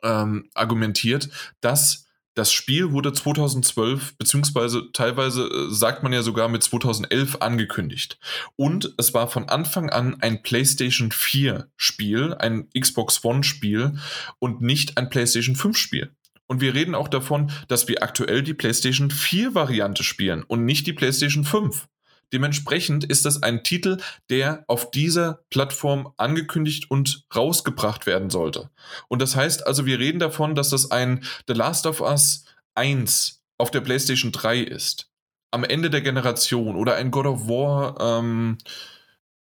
ähm, 0.02 0.48
argumentiert, 0.54 1.28
dass 1.60 2.03
das 2.34 2.52
Spiel 2.52 2.92
wurde 2.92 3.12
2012, 3.12 4.16
beziehungsweise 4.18 4.90
teilweise 4.92 5.44
äh, 5.44 5.70
sagt 5.70 6.02
man 6.02 6.12
ja 6.12 6.22
sogar 6.22 6.48
mit 6.48 6.62
2011 6.62 7.36
angekündigt. 7.40 8.18
Und 8.56 8.92
es 8.98 9.14
war 9.14 9.28
von 9.28 9.48
Anfang 9.48 9.90
an 9.90 10.20
ein 10.20 10.42
PlayStation 10.42 11.12
4 11.12 11.68
Spiel, 11.76 12.34
ein 12.34 12.68
Xbox 12.78 13.24
One 13.24 13.44
Spiel 13.44 13.98
und 14.38 14.60
nicht 14.60 14.98
ein 14.98 15.08
PlayStation 15.10 15.56
5 15.56 15.76
Spiel. 15.76 16.10
Und 16.46 16.60
wir 16.60 16.74
reden 16.74 16.94
auch 16.94 17.08
davon, 17.08 17.50
dass 17.68 17.88
wir 17.88 18.02
aktuell 18.02 18.42
die 18.42 18.54
PlayStation 18.54 19.10
4 19.10 19.54
Variante 19.54 20.04
spielen 20.04 20.42
und 20.42 20.64
nicht 20.64 20.86
die 20.86 20.92
PlayStation 20.92 21.44
5. 21.44 21.88
Dementsprechend 22.33 23.05
ist 23.05 23.25
das 23.25 23.43
ein 23.43 23.62
Titel, 23.62 23.99
der 24.31 24.65
auf 24.69 24.91
dieser 24.91 25.44
Plattform 25.51 26.12
angekündigt 26.17 26.91
und 26.91 27.25
rausgebracht 27.35 28.07
werden 28.07 28.31
sollte. 28.31 28.70
Und 29.09 29.23
das 29.23 29.36
heißt 29.36 29.67
also, 29.67 29.86
wir 29.86 29.99
reden 29.99 30.19
davon, 30.19 30.55
dass 30.55 30.70
das 30.70 30.91
ein 30.91 31.25
The 31.47 31.55
Last 31.55 31.86
of 31.86 32.01
Us 32.01 32.44
1 32.75 33.43
auf 33.59 33.70
der 33.70 33.81
PlayStation 33.81 34.33
3 34.33 34.61
ist. 34.61 35.11
Am 35.51 35.65
Ende 35.65 35.91
der 35.91 36.01
Generation 36.01 36.77
oder 36.77 36.97
ein 36.97 37.11
God 37.11 37.27
of 37.27 37.49
War, 37.49 38.01
ähm, 38.01 38.59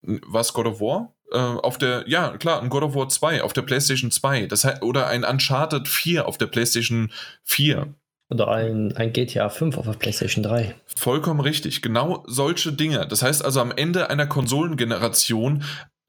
was 0.02 0.52
God 0.52 0.66
of 0.66 0.80
War? 0.80 1.14
Äh, 1.30 1.38
auf 1.38 1.78
der, 1.78 2.04
ja, 2.08 2.36
klar, 2.36 2.60
ein 2.60 2.68
God 2.68 2.82
of 2.82 2.94
War 2.94 3.08
2 3.08 3.42
auf 3.42 3.52
der 3.52 3.62
PlayStation 3.62 4.10
2. 4.10 4.46
Das 4.46 4.66
oder 4.82 5.06
ein 5.06 5.24
Uncharted 5.24 5.88
4 5.88 6.26
auf 6.26 6.38
der 6.38 6.46
PlayStation 6.46 7.12
4. 7.44 7.94
Oder 8.32 8.48
ein, 8.48 8.96
ein 8.96 9.12
GTA 9.12 9.50
5 9.50 9.76
auf 9.76 9.84
der 9.84 9.92
PlayStation 9.92 10.42
3. 10.42 10.74
Vollkommen 10.86 11.40
richtig. 11.40 11.82
Genau 11.82 12.24
solche 12.26 12.72
Dinge. 12.72 13.06
Das 13.06 13.22
heißt 13.22 13.44
also 13.44 13.60
am 13.60 13.72
Ende 13.72 14.08
einer 14.08 14.26
Konsolengeneration 14.26 15.64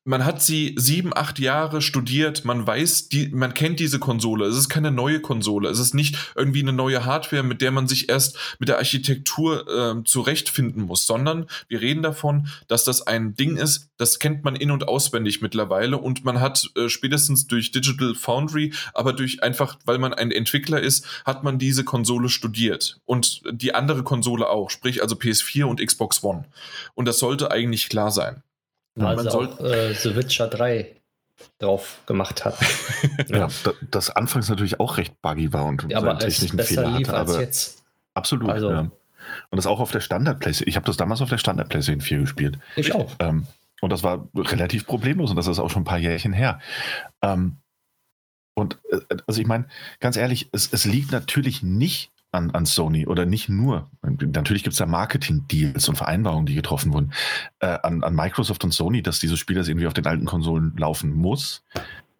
man 0.06 0.26
hat 0.26 0.42
sie 0.42 0.76
sieben, 0.78 1.16
acht 1.16 1.40
Jahre 1.40 1.82
studiert, 1.82 2.44
man 2.44 2.68
weiß, 2.68 3.08
die, 3.08 3.30
man 3.30 3.54
kennt 3.54 3.80
diese 3.80 4.00
Konsole. 4.00 4.46
Es 4.46 4.58
ist 4.58 4.68
keine 4.68 4.92
neue 4.92 5.22
Konsole. 5.22 5.70
Es 5.70 5.80
ist 5.80 5.94
nicht 5.94 6.18
irgendwie 6.36 6.62
eine 6.62 6.74
neue 6.74 7.06
Hardware, 7.06 7.44
mit 7.44 7.62
der 7.62 7.72
man 7.72 7.88
sich 7.88 8.10
erst 8.10 8.38
mit 8.60 8.68
der 8.68 8.80
Architektur 8.80 9.66
äh, 9.68 10.04
zurechtfinden 10.04 10.84
muss, 10.84 11.06
sondern 11.06 11.48
wir 11.70 11.80
reden 11.80 12.04
davon, 12.04 12.48
dass 12.68 12.84
das 12.84 13.08
ein 13.08 13.36
Ding 13.36 13.56
ist, 13.56 13.90
das 13.98 14.20
kennt 14.20 14.44
man 14.44 14.58
in- 14.58 14.72
und 14.72 14.88
auswendig 14.88 15.42
mittlerweile 15.42 15.98
und 15.98 16.26
man 16.26 16.42
hat 16.42 16.70
äh, 16.76 16.90
spätestens 16.90 17.48
durch 17.48 17.72
Digital 17.72 18.14
Foundry, 18.16 18.74
aber 18.94 19.14
durch 19.14 19.42
einfach, 19.42 19.78
weil 19.86 20.00
man 20.00 20.14
ein 20.14 20.32
Entwickler 20.32 20.82
ist, 20.82 21.06
hat 21.24 21.46
man 21.46 21.60
diese 21.60 21.86
Konsole 21.86 22.28
studiert 22.28 23.00
und 23.06 23.42
die 23.50 23.74
andere 23.74 24.04
Konsole 24.04 24.50
auch, 24.50 24.70
sprich 24.70 25.02
also 25.02 25.16
PS4 25.16 25.64
und 25.64 25.86
Xbox 25.86 26.24
One. 26.24 26.46
Und 26.94 27.08
das 27.08 27.20
sollte 27.20 27.52
eigentlich 27.52 27.88
klar 27.88 28.12
sein. 28.12 28.44
Weil 28.96 29.16
man 29.16 29.30
soll 29.30 29.48
auch 29.48 29.60
äh, 29.60 29.94
The 29.94 30.16
Witcher 30.16 30.48
3 30.48 30.96
drauf 31.60 32.02
gemacht 32.06 32.46
hat. 32.46 32.58
ja, 33.28 33.48
das 33.90 34.10
anfangs 34.12 34.50
natürlich 34.50 34.80
auch 34.80 34.98
recht 34.98 35.22
buggy 35.22 35.52
war 35.52 35.66
und 35.66 35.86
ja, 35.90 35.98
aber 35.98 36.20
technischen 36.20 36.60
Fehler 36.60 36.94
hatte. 36.94 37.14
aber 37.14 37.42
jetzt. 37.42 37.84
Absolut. 38.14 38.50
Also, 38.50 38.70
ja. 38.70 38.80
Und 39.50 39.58
das 39.58 39.66
auch 39.66 39.80
auf 39.80 39.92
der 39.92 40.02
Standard 40.02 40.40
PlayStation. 40.40 40.70
Ich 40.70 40.76
habe 40.76 40.86
das 40.86 40.98
damals 40.98 41.22
auf 41.22 41.30
der 41.30 41.38
Standard 41.38 41.70
PlayStation 41.70 42.02
4 42.02 42.20
gespielt. 42.20 42.60
Ich 42.76 42.94
auch. 42.94 43.12
Ähm, 43.20 43.48
und 43.82 43.90
das 43.90 44.04
war 44.04 44.30
relativ 44.36 44.86
problemlos 44.86 45.32
und 45.32 45.36
das 45.36 45.48
ist 45.48 45.60
auch 45.60 45.70
schon 45.70 45.82
ein 45.82 45.86
paar 45.86 45.98
Jährchen 45.98 46.34
her. 46.34 46.60
Ähm, 47.22 47.58
und 48.54 48.80
äh, 48.92 49.00
also 49.28 49.42
ich 49.42 49.48
meine, 49.48 49.68
ganz 50.00 50.16
ehrlich, 50.16 50.50
es, 50.52 50.72
es 50.72 50.86
liegt 50.86 51.12
natürlich 51.12 51.64
nicht 51.64 52.13
an, 52.34 52.52
an 52.52 52.66
Sony 52.66 53.06
oder 53.08 53.26
nicht 53.26 53.48
nur. 53.48 53.90
Natürlich 54.02 54.64
gibt 54.64 54.74
es 54.74 54.80
da 54.80 54.86
Marketing-Deals 54.86 55.88
und 55.88 55.96
Vereinbarungen, 55.96 56.46
die 56.46 56.56
getroffen 56.56 56.92
wurden, 56.94 57.14
äh, 57.60 57.78
an, 57.84 58.04
an 58.04 58.16
Microsoft 58.16 58.64
und 58.64 58.72
Sony, 58.72 59.04
dass 59.04 59.20
dieses 59.20 59.40
Spiel 59.40 59.56
das 59.56 59.68
irgendwie 59.68 59.88
auf 59.88 59.94
den 59.94 60.08
alten 60.08 60.26
Konsolen 60.26 60.76
laufen 60.78 61.14
muss. 61.14 61.64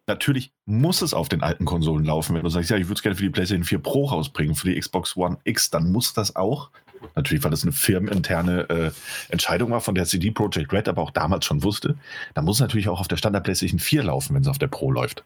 Natürlich 0.06 0.52
muss 0.66 1.02
es 1.02 1.14
auf 1.14 1.28
den 1.28 1.42
alten 1.42 1.64
Konsolen 1.64 2.04
laufen. 2.04 2.36
Wenn 2.36 2.42
du 2.42 2.48
sagst, 2.48 2.70
ja, 2.70 2.76
ich 2.76 2.84
würde 2.86 2.94
es 2.94 3.02
gerne 3.02 3.16
für 3.16 3.22
die 3.22 3.30
PlayStation 3.30 3.64
4 3.64 3.78
Pro 3.78 4.04
rausbringen, 4.04 4.54
für 4.54 4.68
die 4.70 4.78
Xbox 4.78 5.16
One 5.16 5.38
X, 5.44 5.70
dann 5.70 5.90
muss 5.90 6.12
das 6.12 6.36
auch. 6.36 6.70
Natürlich, 7.14 7.42
weil 7.42 7.50
das 7.50 7.62
eine 7.62 7.72
firmeninterne 7.72 8.68
äh, 8.70 8.90
Entscheidung 9.30 9.70
war, 9.70 9.80
von 9.80 9.94
der 9.94 10.04
CD 10.04 10.30
Projekt 10.30 10.72
Red 10.72 10.88
aber 10.88 11.02
auch 11.02 11.10
damals 11.10 11.44
schon 11.44 11.62
wusste. 11.62 11.96
Dann 12.34 12.44
muss 12.44 12.56
es 12.56 12.60
natürlich 12.60 12.88
auch 12.88 13.00
auf 13.00 13.08
der 13.08 13.16
Standard 13.16 13.44
PlayStation 13.44 13.78
4 13.78 14.04
laufen, 14.04 14.34
wenn 14.34 14.42
es 14.42 14.48
auf 14.48 14.58
der 14.58 14.68
Pro 14.68 14.90
läuft. 14.90 15.24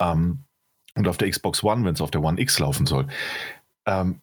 Ähm, 0.00 0.44
und 0.96 1.08
auf 1.08 1.16
der 1.16 1.28
Xbox 1.28 1.62
One, 1.64 1.84
wenn 1.84 1.94
es 1.94 2.00
auf 2.00 2.10
der 2.10 2.22
One 2.22 2.40
X 2.40 2.58
laufen 2.58 2.86
soll. 2.86 3.06
Ähm, 3.86 4.20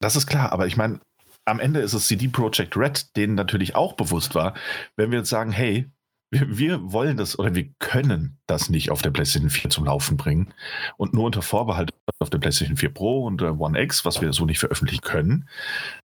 das 0.00 0.16
ist 0.16 0.26
klar, 0.26 0.52
aber 0.52 0.66
ich 0.66 0.76
meine, 0.76 1.00
am 1.44 1.60
Ende 1.60 1.80
ist 1.80 1.94
es 1.94 2.06
CD 2.06 2.28
Projekt 2.28 2.76
Red, 2.76 3.16
denen 3.16 3.34
natürlich 3.34 3.74
auch 3.74 3.94
bewusst 3.94 4.34
war, 4.34 4.54
wenn 4.96 5.10
wir 5.10 5.18
jetzt 5.18 5.30
sagen, 5.30 5.52
hey, 5.52 5.90
wir, 6.32 6.58
wir, 6.58 6.92
wollen 6.92 7.16
das 7.16 7.38
oder 7.38 7.54
wir 7.54 7.68
können 7.80 8.38
das 8.46 8.70
nicht 8.70 8.90
auf 8.90 9.02
der 9.02 9.10
PlayStation 9.10 9.50
4 9.50 9.70
zum 9.70 9.84
Laufen 9.84 10.16
bringen 10.16 10.54
und 10.96 11.12
nur 11.12 11.24
unter 11.24 11.42
Vorbehalt 11.42 11.92
auf 12.20 12.30
der 12.30 12.38
PlayStation 12.38 12.76
4 12.76 12.94
Pro 12.94 13.24
und 13.26 13.40
der 13.40 13.58
One 13.58 13.80
X, 13.80 14.04
was 14.04 14.20
wir 14.20 14.32
so 14.32 14.44
nicht 14.44 14.60
veröffentlichen 14.60 15.02
können. 15.02 15.48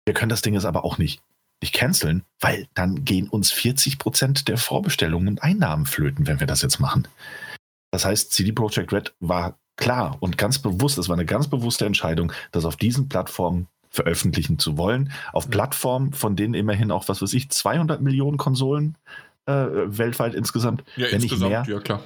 Wir 0.07 0.15
können 0.15 0.28
das 0.28 0.42
Ding 0.42 0.55
jetzt 0.55 0.65
aber 0.65 0.84
auch 0.84 0.97
nicht, 0.97 1.20
nicht 1.60 1.75
canceln, 1.75 2.23
weil 2.41 2.68
dann 2.75 3.05
gehen 3.05 3.28
uns 3.28 3.51
40 3.51 3.99
Prozent 3.99 4.49
der 4.49 4.59
Vorbestellungen 4.59 5.26
und 5.28 5.42
Einnahmen 5.42 5.86
flöten, 5.86 6.28
wenn 6.28 6.39
wir 6.39 6.47
das 6.47 6.62
jetzt 6.62 6.78
machen. 6.78 7.09
Das 7.91 8.05
heißt, 8.05 8.33
CD 8.33 8.52
Projekt 8.52 8.92
Red 8.92 9.15
war 9.18 9.59
klar 9.76 10.17
und 10.20 10.39
ganz 10.39 10.59
bewusst, 10.59 10.99
es 10.99 11.09
war 11.09 11.17
eine 11.17 11.26
ganz 11.26 11.49
bewusste 11.49 11.86
Entscheidung, 11.86 12.33
das 12.51 12.65
auf 12.65 12.76
diesen 12.76 13.09
Plattformen 13.09 13.68
veröffentlichen 13.91 14.59
zu 14.59 14.78
wollen. 14.78 15.12
Auf 15.33 15.51
Plattformen, 15.51 16.12
von 16.12 16.34
denen 16.34 16.55
immerhin 16.55 16.91
auch, 16.91 17.09
was 17.09 17.20
weiß 17.20 17.34
ich, 17.34 17.51
200 17.51 18.01
Millionen 18.01 18.39
Konsolen 18.39 18.97
äh, 19.47 19.52
weltweit 19.52 20.34
insgesamt, 20.34 20.83
ja, 20.97 21.07
wenn 21.07 21.20
insgesamt, 21.20 21.51
nicht 21.51 21.67
mehr, 21.67 21.76
ja, 21.76 21.81
klar. 21.81 22.02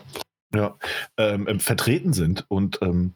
Ja, 0.55 0.77
ähm, 1.17 1.47
ähm 1.49 1.61
vertreten 1.61 2.13
sind. 2.13 2.45
Und 2.49 2.81
ähm, 2.83 3.15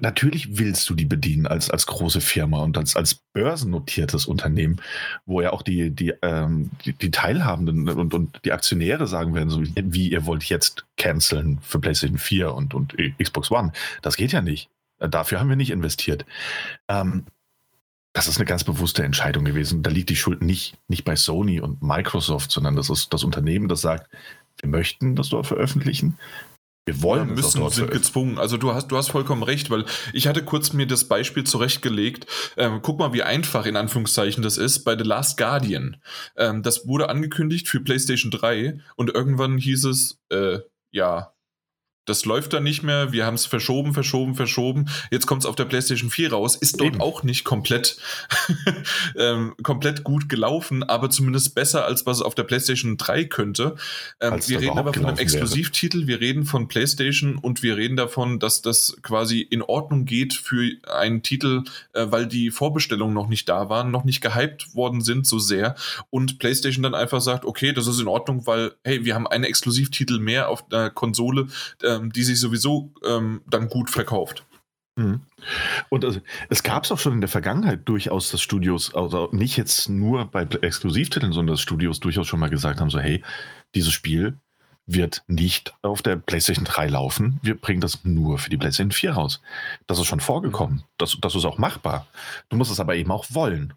natürlich 0.00 0.58
willst 0.58 0.88
du 0.88 0.94
die 0.94 1.04
bedienen 1.04 1.46
als, 1.46 1.70
als 1.70 1.86
große 1.86 2.20
Firma 2.20 2.62
und 2.62 2.78
als, 2.78 2.96
als 2.96 3.14
börsennotiertes 3.32 4.26
Unternehmen, 4.26 4.80
wo 5.24 5.40
ja 5.40 5.52
auch 5.52 5.62
die, 5.62 5.90
die, 5.90 6.14
ähm, 6.22 6.70
die, 6.84 6.92
die, 6.92 7.10
Teilhabenden 7.10 7.88
und, 7.88 8.14
und 8.14 8.40
die 8.44 8.52
Aktionäre 8.52 9.06
sagen 9.06 9.34
werden, 9.34 9.50
so 9.50 9.62
wie 9.62 10.10
ihr 10.10 10.26
wollt 10.26 10.44
jetzt 10.44 10.86
canceln 10.96 11.58
für 11.62 11.78
PlayStation 11.78 12.18
4 12.18 12.54
und, 12.54 12.74
und 12.74 12.94
Xbox 13.22 13.50
One. 13.50 13.72
Das 14.02 14.16
geht 14.16 14.32
ja 14.32 14.42
nicht. 14.42 14.70
Dafür 14.98 15.40
haben 15.40 15.48
wir 15.48 15.56
nicht 15.56 15.70
investiert. 15.70 16.24
Ähm, 16.88 17.26
das 18.16 18.28
ist 18.28 18.38
eine 18.38 18.46
ganz 18.46 18.64
bewusste 18.64 19.04
Entscheidung 19.04 19.44
gewesen. 19.44 19.82
Da 19.82 19.90
liegt 19.90 20.08
die 20.08 20.16
Schuld 20.16 20.40
nicht, 20.40 20.78
nicht 20.88 21.04
bei 21.04 21.16
Sony 21.16 21.60
und 21.60 21.82
Microsoft, 21.82 22.50
sondern 22.50 22.74
das 22.74 22.88
ist 22.88 23.12
das 23.12 23.24
Unternehmen, 23.24 23.68
das 23.68 23.82
sagt, 23.82 24.10
wir 24.58 24.70
möchten 24.70 25.16
das 25.16 25.28
dort 25.28 25.46
veröffentlichen. 25.46 26.18
Wir 26.86 27.02
wollen 27.02 27.30
ja, 27.30 27.34
müssen, 27.34 27.68
sind 27.70 27.90
gezwungen. 27.90 28.38
Also 28.38 28.56
du 28.56 28.72
hast, 28.72 28.88
du 28.88 28.96
hast 28.96 29.08
vollkommen 29.08 29.42
recht, 29.42 29.70
weil 29.70 29.84
ich 30.12 30.28
hatte 30.28 30.44
kurz 30.44 30.72
mir 30.72 30.86
das 30.86 31.08
Beispiel 31.08 31.42
zurechtgelegt. 31.42 32.26
Ähm, 32.56 32.78
guck 32.80 33.00
mal, 33.00 33.12
wie 33.12 33.24
einfach 33.24 33.66
in 33.66 33.76
Anführungszeichen 33.76 34.40
das 34.44 34.56
ist 34.56 34.84
bei 34.84 34.96
The 34.96 35.02
Last 35.02 35.36
Guardian. 35.36 35.96
Ähm, 36.36 36.62
das 36.62 36.86
wurde 36.86 37.08
angekündigt 37.08 37.68
für 37.68 37.80
PlayStation 37.80 38.30
3 38.30 38.78
und 38.94 39.12
irgendwann 39.12 39.58
hieß 39.58 39.84
es, 39.84 40.20
äh, 40.30 40.60
ja, 40.92 41.32
das 42.06 42.24
läuft 42.24 42.52
dann 42.52 42.62
nicht 42.62 42.82
mehr. 42.82 43.12
Wir 43.12 43.26
haben 43.26 43.34
es 43.34 43.46
verschoben, 43.46 43.92
verschoben, 43.92 44.34
verschoben. 44.34 44.88
Jetzt 45.10 45.26
kommt 45.26 45.42
es 45.42 45.46
auf 45.46 45.56
der 45.56 45.64
PlayStation 45.66 46.10
4 46.10 46.32
raus. 46.32 46.56
Ist 46.56 46.80
dort 46.80 46.94
Eben. 46.94 47.00
auch 47.00 47.22
nicht 47.22 47.44
komplett, 47.44 47.98
ähm, 49.16 49.54
komplett 49.62 50.04
gut 50.04 50.28
gelaufen, 50.28 50.82
aber 50.82 51.10
zumindest 51.10 51.54
besser, 51.54 51.84
als 51.84 52.06
was 52.06 52.18
es 52.18 52.22
auf 52.22 52.34
der 52.34 52.44
PlayStation 52.44 52.96
3 52.96 53.24
könnte. 53.24 53.74
Ähm, 54.20 54.40
wir 54.46 54.60
reden 54.60 54.78
aber 54.78 54.94
von 54.94 55.04
einem 55.04 55.18
Exklusivtitel, 55.18 56.06
wäre. 56.06 56.20
wir 56.20 56.20
reden 56.20 56.44
von 56.44 56.68
PlayStation 56.68 57.36
und 57.36 57.62
wir 57.62 57.76
reden 57.76 57.96
davon, 57.96 58.38
dass 58.38 58.62
das 58.62 58.96
quasi 59.02 59.40
in 59.40 59.62
Ordnung 59.62 60.04
geht 60.04 60.34
für 60.34 60.70
einen 60.88 61.22
Titel, 61.22 61.64
äh, 61.92 62.06
weil 62.08 62.26
die 62.26 62.50
Vorbestellungen 62.50 63.14
noch 63.14 63.28
nicht 63.28 63.48
da 63.48 63.68
waren, 63.68 63.90
noch 63.90 64.04
nicht 64.04 64.20
gehypt 64.20 64.74
worden 64.74 65.00
sind 65.00 65.26
so 65.26 65.38
sehr 65.38 65.74
und 66.10 66.38
PlayStation 66.38 66.82
dann 66.82 66.94
einfach 66.94 67.20
sagt, 67.20 67.44
okay, 67.44 67.72
das 67.72 67.86
ist 67.86 68.00
in 68.00 68.08
Ordnung, 68.08 68.46
weil, 68.46 68.72
hey, 68.84 69.04
wir 69.04 69.14
haben 69.14 69.26
einen 69.26 69.44
Exklusivtitel 69.44 70.18
mehr 70.18 70.48
auf 70.48 70.68
der 70.68 70.90
Konsole, 70.90 71.48
äh, 71.82 71.95
ähm, 71.96 72.12
die 72.12 72.22
sich 72.22 72.40
sowieso 72.40 72.92
ähm, 73.04 73.42
dann 73.46 73.68
gut 73.68 73.90
verkauft. 73.90 74.44
Mhm. 74.96 75.20
Und 75.90 76.04
also, 76.04 76.20
es 76.48 76.62
gab 76.62 76.84
es 76.84 76.92
auch 76.92 76.98
schon 76.98 77.12
in 77.12 77.20
der 77.20 77.28
Vergangenheit 77.28 77.80
durchaus, 77.84 78.30
dass 78.30 78.40
Studios, 78.40 78.94
also 78.94 79.28
nicht 79.32 79.56
jetzt 79.56 79.88
nur 79.88 80.24
bei 80.26 80.42
Exklusivtiteln, 80.42 81.32
sondern 81.32 81.54
dass 81.54 81.60
Studios 81.60 82.00
durchaus 82.00 82.26
schon 82.26 82.40
mal 82.40 82.50
gesagt 82.50 82.80
haben, 82.80 82.90
so 82.90 82.98
hey, 82.98 83.22
dieses 83.74 83.92
Spiel 83.92 84.38
wird 84.86 85.24
nicht 85.26 85.74
auf 85.82 86.00
der 86.00 86.16
PlayStation 86.16 86.64
3 86.64 86.86
laufen. 86.88 87.40
Wir 87.42 87.56
bringen 87.56 87.80
das 87.80 88.04
nur 88.04 88.38
für 88.38 88.50
die 88.50 88.56
PlayStation 88.56 88.92
4 88.92 89.12
raus. 89.12 89.42
Das 89.86 89.98
ist 89.98 90.06
schon 90.06 90.20
vorgekommen. 90.20 90.84
Das, 90.96 91.18
das 91.20 91.34
ist 91.34 91.44
auch 91.44 91.58
machbar. 91.58 92.06
Du 92.48 92.56
musst 92.56 92.70
es 92.70 92.80
aber 92.80 92.94
eben 92.94 93.10
auch 93.10 93.26
wollen. 93.30 93.74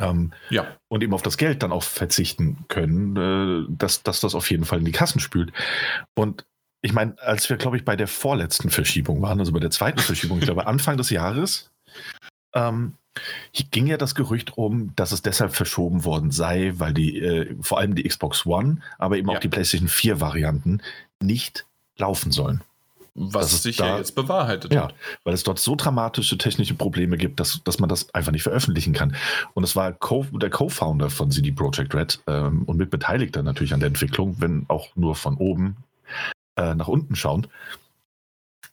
Ähm, 0.00 0.32
ja. 0.48 0.66
Und 0.88 1.02
eben 1.02 1.12
auf 1.12 1.22
das 1.22 1.36
Geld 1.36 1.62
dann 1.62 1.72
auch 1.72 1.82
verzichten 1.82 2.64
können, 2.68 3.16
äh, 3.16 3.66
dass, 3.68 4.02
dass 4.02 4.20
das 4.20 4.34
auf 4.34 4.50
jeden 4.50 4.64
Fall 4.64 4.78
in 4.78 4.86
die 4.86 4.92
Kassen 4.92 5.20
spült. 5.20 5.52
Und 6.14 6.46
ich 6.82 6.92
meine, 6.92 7.16
als 7.20 7.48
wir, 7.50 7.56
glaube 7.56 7.76
ich, 7.76 7.84
bei 7.84 7.96
der 7.96 8.08
vorletzten 8.08 8.70
Verschiebung 8.70 9.20
waren, 9.22 9.38
also 9.38 9.52
bei 9.52 9.60
der 9.60 9.70
zweiten 9.70 9.98
Verschiebung, 10.00 10.38
ich 10.38 10.44
glaube 10.44 10.66
Anfang 10.66 10.96
des 10.96 11.10
Jahres, 11.10 11.70
ähm, 12.54 12.94
ging 13.70 13.86
ja 13.86 13.96
das 13.96 14.14
Gerücht 14.14 14.56
um, 14.56 14.94
dass 14.96 15.12
es 15.12 15.22
deshalb 15.22 15.54
verschoben 15.54 16.04
worden 16.04 16.30
sei, 16.30 16.74
weil 16.76 16.94
die, 16.94 17.18
äh, 17.18 17.54
vor 17.60 17.78
allem 17.78 17.94
die 17.94 18.04
Xbox 18.04 18.46
One, 18.46 18.78
aber 18.98 19.18
eben 19.18 19.28
ja. 19.28 19.36
auch 19.36 19.40
die 19.40 19.48
PlayStation 19.48 19.88
4 19.88 20.20
Varianten 20.20 20.80
nicht 21.20 21.66
laufen 21.98 22.32
sollen. 22.32 22.62
Was 23.14 23.64
sich 23.64 23.78
ja 23.78 23.98
jetzt 23.98 24.14
bewahrheitet 24.14 24.72
ja, 24.72 24.84
hat. 24.84 24.94
weil 25.24 25.34
es 25.34 25.42
dort 25.42 25.58
so 25.58 25.74
dramatische 25.74 26.38
technische 26.38 26.74
Probleme 26.74 27.16
gibt, 27.16 27.40
dass, 27.40 27.60
dass 27.64 27.80
man 27.80 27.88
das 27.88 28.14
einfach 28.14 28.30
nicht 28.30 28.44
veröffentlichen 28.44 28.94
kann. 28.94 29.16
Und 29.52 29.64
es 29.64 29.74
war 29.74 29.92
Co 29.92 30.24
der 30.32 30.48
Co-Founder 30.48 31.10
von 31.10 31.30
CD 31.30 31.50
Projekt 31.50 31.94
Red 31.94 32.20
ähm, 32.28 32.62
und 32.62 32.76
Mitbeteiligter 32.78 33.42
natürlich 33.42 33.74
an 33.74 33.80
der 33.80 33.88
Entwicklung, 33.88 34.36
wenn 34.38 34.64
auch 34.68 34.94
nur 34.94 35.16
von 35.16 35.36
oben 35.36 35.76
äh, 36.56 36.74
nach 36.74 36.88
unten 36.88 37.16
schauend, 37.16 37.48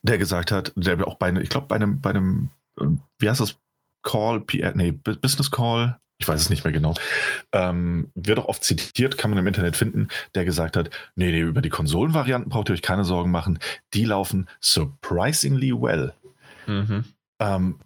der 0.02 0.18
gesagt 0.18 0.52
hat, 0.52 0.74
der 0.76 1.06
auch 1.08 1.16
bei, 1.16 1.32
ich 1.34 1.50
glaube, 1.50 1.68
bei 1.68 1.76
einem, 1.76 2.02
bei 2.02 2.12
einem, 2.12 2.50
äh, 2.80 2.86
wie 3.20 3.30
heißt 3.30 3.42
das, 3.42 3.58
Call, 4.04 4.40
PR, 4.42 4.74
nee, 4.76 4.92
Business 4.92 5.52
Call, 5.52 6.00
ich 6.20 6.28
weiß 6.28 6.40
es 6.40 6.50
nicht 6.50 6.64
mehr 6.64 6.74
genau, 6.74 6.94
ähm, 7.52 8.10
wird 8.16 8.40
auch 8.40 8.46
oft 8.46 8.64
zitiert, 8.64 9.18
kann 9.18 9.30
man 9.30 9.40
im 9.40 9.48
Internet 9.48 9.76
finden, 9.76 10.08
der 10.34 10.46
gesagt 10.46 10.78
hat, 10.78 10.90
nee, 11.16 11.32
nee, 11.32 11.42
über 11.42 11.62
die 11.62 11.70
Konsolenvarianten 11.70 12.50
braucht 12.50 12.70
ihr 12.70 12.74
euch 12.74 12.82
keine 12.82 13.04
Sorgen 13.04 13.32
machen, 13.32 13.60
die 13.94 14.06
laufen 14.06 14.48
surprisingly 14.62 15.74
well. 15.74 16.14
Mhm. 16.66 17.04
Ähm, 17.40 17.80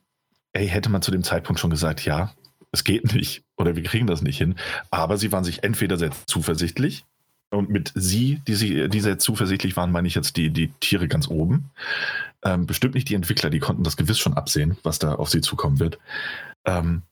ey, 0.53 0.67
hätte 0.67 0.89
man 0.89 1.01
zu 1.01 1.11
dem 1.11 1.23
Zeitpunkt 1.23 1.59
schon 1.59 1.71
gesagt, 1.71 2.05
ja, 2.05 2.33
es 2.71 2.83
geht 2.83 3.13
nicht 3.13 3.43
oder 3.57 3.75
wir 3.75 3.83
kriegen 3.83 4.07
das 4.07 4.21
nicht 4.21 4.37
hin, 4.37 4.55
aber 4.91 5.17
sie 5.17 5.31
waren 5.31 5.43
sich 5.43 5.63
entweder 5.63 5.97
sehr 5.97 6.11
zuversichtlich 6.25 7.05
und 7.51 7.69
mit 7.69 7.91
sie, 7.95 8.41
die, 8.47 8.55
sie, 8.55 8.89
die 8.89 8.99
sehr 9.01 9.19
zuversichtlich 9.19 9.75
waren, 9.77 9.91
meine 9.91 10.07
ich 10.07 10.15
jetzt 10.15 10.37
die, 10.37 10.49
die 10.49 10.69
Tiere 10.79 11.07
ganz 11.07 11.27
oben, 11.27 11.69
ähm, 12.43 12.65
bestimmt 12.65 12.95
nicht 12.95 13.09
die 13.09 13.15
Entwickler, 13.15 13.49
die 13.49 13.59
konnten 13.59 13.83
das 13.83 13.97
gewiss 13.97 14.17
schon 14.17 14.33
absehen, 14.33 14.77
was 14.83 14.99
da 14.99 15.15
auf 15.15 15.29
sie 15.29 15.41
zukommen 15.41 15.79
wird. 15.79 15.99
Ähm, 16.65 17.03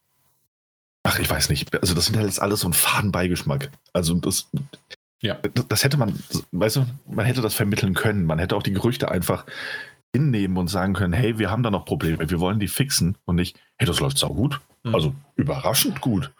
ach, 1.03 1.19
ich 1.19 1.29
weiß 1.29 1.49
nicht. 1.49 1.73
Also, 1.79 1.93
das 1.93 2.05
sind 2.05 2.15
halt 2.15 2.25
jetzt 2.25 2.41
alles 2.41 2.61
so 2.61 2.69
ein 2.69 2.73
Fadenbeigeschmack. 2.73 3.69
Also, 3.93 4.15
das, 4.15 4.49
ja. 5.21 5.35
das, 5.53 5.67
das 5.67 5.83
hätte 5.83 5.97
man, 5.97 6.17
weißt 6.51 6.77
du, 6.77 6.85
man 7.05 7.25
hätte 7.25 7.41
das 7.41 7.53
vermitteln 7.53 7.93
können. 7.93 8.25
Man 8.25 8.39
hätte 8.39 8.55
auch 8.55 8.63
die 8.63 8.73
Gerüchte 8.73 9.11
einfach 9.11 9.45
hinnehmen 10.13 10.57
und 10.57 10.69
sagen 10.69 10.93
können: 10.93 11.13
hey, 11.13 11.37
wir 11.37 11.51
haben 11.51 11.63
da 11.63 11.69
noch 11.69 11.85
Probleme, 11.85 12.29
wir 12.29 12.39
wollen 12.39 12.59
die 12.59 12.67
fixen 12.69 13.17
und 13.25 13.35
nicht, 13.35 13.59
hey, 13.77 13.85
das 13.85 13.99
läuft 13.99 14.17
sau 14.17 14.33
gut. 14.33 14.61
Mhm. 14.83 14.95
Also, 14.95 15.15
überraschend 15.35 15.99
gut. 15.99 16.31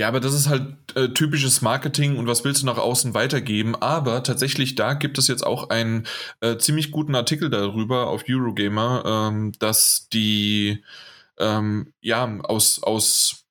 Ja, 0.00 0.08
aber 0.08 0.20
das 0.20 0.32
ist 0.32 0.48
halt 0.48 0.76
äh, 0.94 1.10
typisches 1.10 1.60
Marketing 1.60 2.16
und 2.16 2.26
was 2.26 2.42
willst 2.42 2.62
du 2.62 2.66
nach 2.66 2.78
außen 2.78 3.12
weitergeben? 3.12 3.76
Aber 3.76 4.22
tatsächlich, 4.22 4.74
da 4.74 4.94
gibt 4.94 5.18
es 5.18 5.28
jetzt 5.28 5.46
auch 5.46 5.68
einen 5.68 6.06
äh, 6.40 6.56
ziemlich 6.56 6.90
guten 6.90 7.14
Artikel 7.14 7.50
darüber 7.50 8.06
auf 8.06 8.24
Eurogamer, 8.26 9.02
ähm, 9.04 9.52
dass 9.58 10.08
die, 10.10 10.82
ähm, 11.38 11.92
ja, 12.00 12.24
aus, 12.44 12.82
aus, 12.82 13.44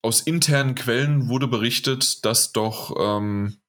aus 0.00 0.22
internen 0.22 0.74
Quellen 0.74 1.28
wurde 1.28 1.48
berichtet, 1.48 2.24
dass 2.24 2.52
doch 2.52 2.96
ähm, 2.98 3.59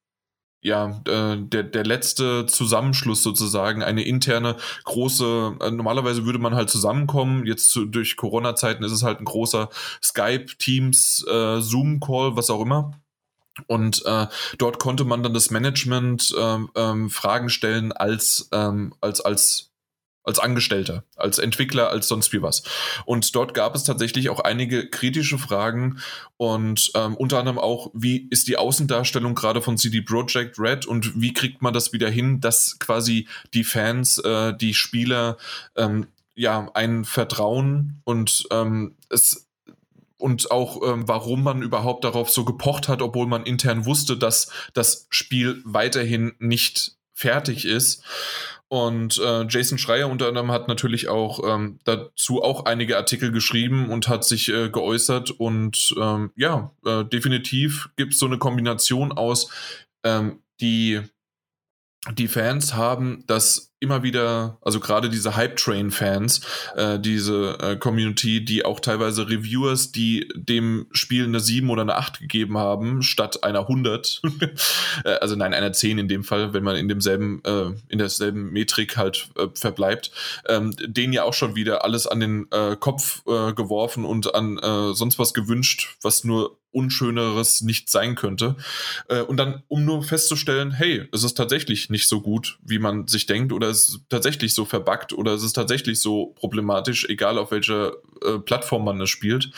ja, 0.61 1.01
äh, 1.07 1.37
der, 1.37 1.63
der 1.63 1.83
letzte 1.83 2.45
Zusammenschluss 2.45 3.23
sozusagen, 3.23 3.81
eine 3.81 4.03
interne 4.03 4.57
große, 4.83 5.57
äh, 5.59 5.71
normalerweise 5.71 6.25
würde 6.25 6.39
man 6.39 6.53
halt 6.53 6.69
zusammenkommen, 6.69 7.45
jetzt 7.47 7.69
zu, 7.69 7.85
durch 7.85 8.15
Corona-Zeiten 8.15 8.83
ist 8.83 8.91
es 8.91 9.03
halt 9.03 9.19
ein 9.19 9.25
großer 9.25 9.69
Skype, 10.03 10.45
Teams, 10.59 11.25
äh, 11.27 11.61
Zoom-Call, 11.61 12.35
was 12.35 12.51
auch 12.51 12.61
immer. 12.61 12.91
Und 13.67 14.05
äh, 14.05 14.27
dort 14.57 14.79
konnte 14.79 15.03
man 15.03 15.23
dann 15.23 15.33
das 15.33 15.51
Management 15.51 16.33
ähm, 16.39 16.69
ähm, 16.75 17.09
Fragen 17.09 17.49
stellen 17.49 17.91
als, 17.91 18.47
ähm, 18.51 18.93
als, 19.01 19.19
als 19.19 19.70
als 20.23 20.39
Angestellter, 20.39 21.03
als 21.15 21.39
Entwickler, 21.39 21.89
als 21.89 22.07
sonst 22.07 22.31
wie 22.33 22.41
was. 22.41 22.63
Und 23.05 23.35
dort 23.35 23.53
gab 23.53 23.75
es 23.75 23.83
tatsächlich 23.83 24.29
auch 24.29 24.39
einige 24.39 24.89
kritische 24.89 25.37
Fragen 25.37 25.99
und 26.37 26.91
ähm, 26.95 27.15
unter 27.15 27.39
anderem 27.39 27.57
auch, 27.57 27.89
wie 27.93 28.27
ist 28.29 28.47
die 28.47 28.57
Außendarstellung 28.57 29.35
gerade 29.35 29.61
von 29.61 29.77
CD 29.77 30.01
Projekt 30.01 30.59
Red 30.59 30.85
und 30.85 31.19
wie 31.19 31.33
kriegt 31.33 31.61
man 31.61 31.73
das 31.73 31.93
wieder 31.93 32.09
hin, 32.09 32.39
dass 32.39 32.77
quasi 32.79 33.27
die 33.53 33.63
Fans, 33.63 34.19
äh, 34.19 34.53
die 34.55 34.73
Spieler, 34.73 35.37
ähm, 35.75 36.07
ja, 36.35 36.69
ein 36.73 37.05
Vertrauen 37.05 38.01
und 38.03 38.47
ähm, 38.51 38.95
es 39.09 39.47
und 40.17 40.51
auch 40.51 40.81
ähm, 40.87 41.07
warum 41.07 41.43
man 41.43 41.63
überhaupt 41.63 42.03
darauf 42.03 42.29
so 42.29 42.45
gepocht 42.45 42.87
hat, 42.87 43.01
obwohl 43.01 43.25
man 43.25 43.43
intern 43.43 43.85
wusste, 43.85 44.15
dass 44.15 44.51
das 44.73 45.07
Spiel 45.09 45.61
weiterhin 45.65 46.33
nicht 46.37 46.95
fertig 47.13 47.65
ist. 47.65 48.03
Und 48.71 49.19
äh, 49.19 49.45
Jason 49.49 49.77
Schreier 49.77 50.07
unter 50.07 50.29
anderem 50.29 50.49
hat 50.49 50.69
natürlich 50.69 51.09
auch 51.09 51.41
ähm, 51.45 51.79
dazu 51.83 52.41
auch 52.41 52.63
einige 52.63 52.95
Artikel 52.95 53.33
geschrieben 53.33 53.89
und 53.89 54.07
hat 54.07 54.23
sich 54.23 54.47
äh, 54.47 54.69
geäußert. 54.69 55.29
Und 55.29 55.93
ähm, 55.99 56.31
ja, 56.37 56.71
äh, 56.85 57.03
definitiv 57.03 57.89
gibt 57.97 58.13
es 58.13 58.19
so 58.19 58.27
eine 58.27 58.37
Kombination 58.37 59.11
aus, 59.11 59.51
ähm, 60.05 60.41
die, 60.61 61.01
die 62.13 62.29
Fans 62.29 62.73
haben 62.73 63.25
das 63.27 63.70
immer 63.81 64.03
wieder, 64.03 64.59
also 64.61 64.79
gerade 64.79 65.09
diese 65.09 65.35
Hype-Train-Fans, 65.35 66.41
äh, 66.75 66.99
diese 66.99 67.57
äh, 67.59 67.75
Community, 67.75 68.45
die 68.45 68.63
auch 68.63 68.79
teilweise 68.79 69.27
Reviewers, 69.27 69.91
die 69.91 70.29
dem 70.35 70.85
Spiel 70.91 71.25
eine 71.25 71.39
7 71.39 71.67
oder 71.69 71.81
eine 71.81 71.95
8 71.95 72.19
gegeben 72.19 72.59
haben, 72.59 73.01
statt 73.01 73.43
einer 73.43 73.61
100, 73.61 74.21
äh, 75.03 75.09
also 75.15 75.35
nein, 75.35 75.55
einer 75.55 75.73
10 75.73 75.97
in 75.97 76.07
dem 76.07 76.23
Fall, 76.23 76.53
wenn 76.53 76.63
man 76.63 76.75
in 76.75 76.87
demselben, 76.87 77.41
äh, 77.43 77.71
in 77.89 77.97
derselben 77.97 78.51
Metrik 78.51 78.97
halt 78.97 79.29
äh, 79.35 79.47
verbleibt, 79.55 80.11
ähm, 80.47 80.75
denen 80.79 81.11
ja 81.11 81.23
auch 81.23 81.33
schon 81.33 81.55
wieder 81.55 81.83
alles 81.83 82.05
an 82.05 82.19
den 82.19 82.51
äh, 82.51 82.75
Kopf 82.75 83.23
geworfen 83.25 84.05
und 84.05 84.35
an 84.35 84.59
sonst 84.93 85.17
was 85.17 85.33
gewünscht, 85.33 85.95
was 86.01 86.23
nur 86.23 86.57
Unschöneres 86.71 87.61
nicht 87.61 87.89
sein 87.89 88.15
könnte. 88.15 88.55
Und 89.27 89.37
dann, 89.37 89.63
um 89.67 89.85
nur 89.85 90.03
festzustellen, 90.03 90.71
hey, 90.71 91.07
es 91.11 91.23
ist 91.23 91.35
tatsächlich 91.35 91.89
nicht 91.89 92.07
so 92.07 92.21
gut, 92.21 92.59
wie 92.63 92.79
man 92.79 93.07
sich 93.07 93.25
denkt, 93.25 93.53
oder 93.53 93.70
es 93.71 94.01
tatsächlich 94.09 94.53
so 94.53 94.65
verbuggt, 94.65 95.13
oder 95.13 95.33
es 95.33 95.43
ist 95.43 95.53
tatsächlich 95.53 96.01
so 96.01 96.27
problematisch, 96.35 97.05
egal 97.09 97.37
auf 97.37 97.51
welcher 97.51 97.93
äh, 98.23 98.37
Plattform 98.37 98.85
man 98.85 99.01
es 99.01 99.09
spielt. 99.09 99.51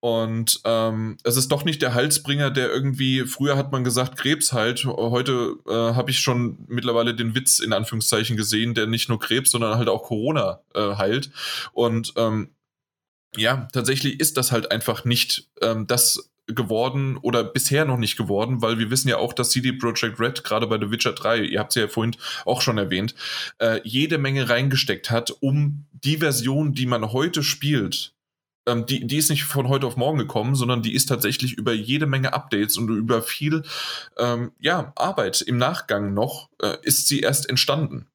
Und 0.00 0.60
ähm, 0.64 1.16
es 1.24 1.36
ist 1.36 1.48
doch 1.50 1.64
nicht 1.64 1.80
der 1.80 1.94
Halsbringer, 1.94 2.50
der 2.50 2.70
irgendwie, 2.70 3.22
früher 3.22 3.56
hat 3.56 3.72
man 3.72 3.84
gesagt, 3.84 4.18
Krebs 4.18 4.52
halt. 4.52 4.84
Heute 4.84 5.54
äh, 5.66 5.72
habe 5.72 6.10
ich 6.10 6.18
schon 6.18 6.58
mittlerweile 6.68 7.14
den 7.14 7.34
Witz 7.34 7.58
in 7.58 7.72
Anführungszeichen 7.72 8.36
gesehen, 8.36 8.74
der 8.74 8.86
nicht 8.86 9.08
nur 9.08 9.18
Krebs, 9.18 9.50
sondern 9.50 9.78
halt 9.78 9.88
auch 9.88 10.02
Corona 10.02 10.60
äh, 10.74 10.96
heilt. 10.96 11.30
Und 11.72 12.12
ähm, 12.16 12.50
ja, 13.36 13.68
tatsächlich 13.72 14.20
ist 14.20 14.36
das 14.36 14.52
halt 14.52 14.70
einfach 14.70 15.04
nicht 15.04 15.48
ähm, 15.60 15.86
das 15.86 16.30
geworden 16.46 17.16
oder 17.16 17.44
bisher 17.44 17.84
noch 17.84 17.96
nicht 17.96 18.16
geworden, 18.16 18.62
weil 18.62 18.78
wir 18.78 18.90
wissen 18.90 19.08
ja 19.08 19.16
auch, 19.16 19.32
dass 19.32 19.50
CD 19.50 19.72
Projekt 19.72 20.20
Red 20.20 20.44
gerade 20.44 20.66
bei 20.66 20.78
The 20.78 20.90
Witcher 20.90 21.12
3, 21.12 21.40
ihr 21.40 21.60
habt 21.60 21.72
es 21.72 21.80
ja 21.80 21.88
vorhin 21.88 22.16
auch 22.44 22.60
schon 22.60 22.78
erwähnt, 22.78 23.14
äh, 23.58 23.80
jede 23.84 24.18
Menge 24.18 24.48
reingesteckt 24.48 25.10
hat, 25.10 25.30
um 25.40 25.86
die 25.92 26.18
Version, 26.18 26.74
die 26.74 26.86
man 26.86 27.12
heute 27.12 27.42
spielt, 27.42 28.14
ähm, 28.66 28.86
die, 28.86 29.06
die 29.06 29.18
ist 29.18 29.30
nicht 29.30 29.44
von 29.44 29.68
heute 29.68 29.86
auf 29.86 29.96
morgen 29.96 30.18
gekommen, 30.18 30.54
sondern 30.54 30.82
die 30.82 30.94
ist 30.94 31.06
tatsächlich 31.06 31.54
über 31.54 31.72
jede 31.72 32.06
Menge 32.06 32.32
Updates 32.32 32.76
und 32.76 32.88
über 32.88 33.22
viel 33.22 33.62
ähm, 34.18 34.52
ja, 34.58 34.92
Arbeit 34.96 35.40
im 35.42 35.56
Nachgang 35.56 36.14
noch, 36.14 36.48
äh, 36.62 36.76
ist 36.82 37.08
sie 37.08 37.20
erst 37.20 37.48
entstanden. 37.48 38.06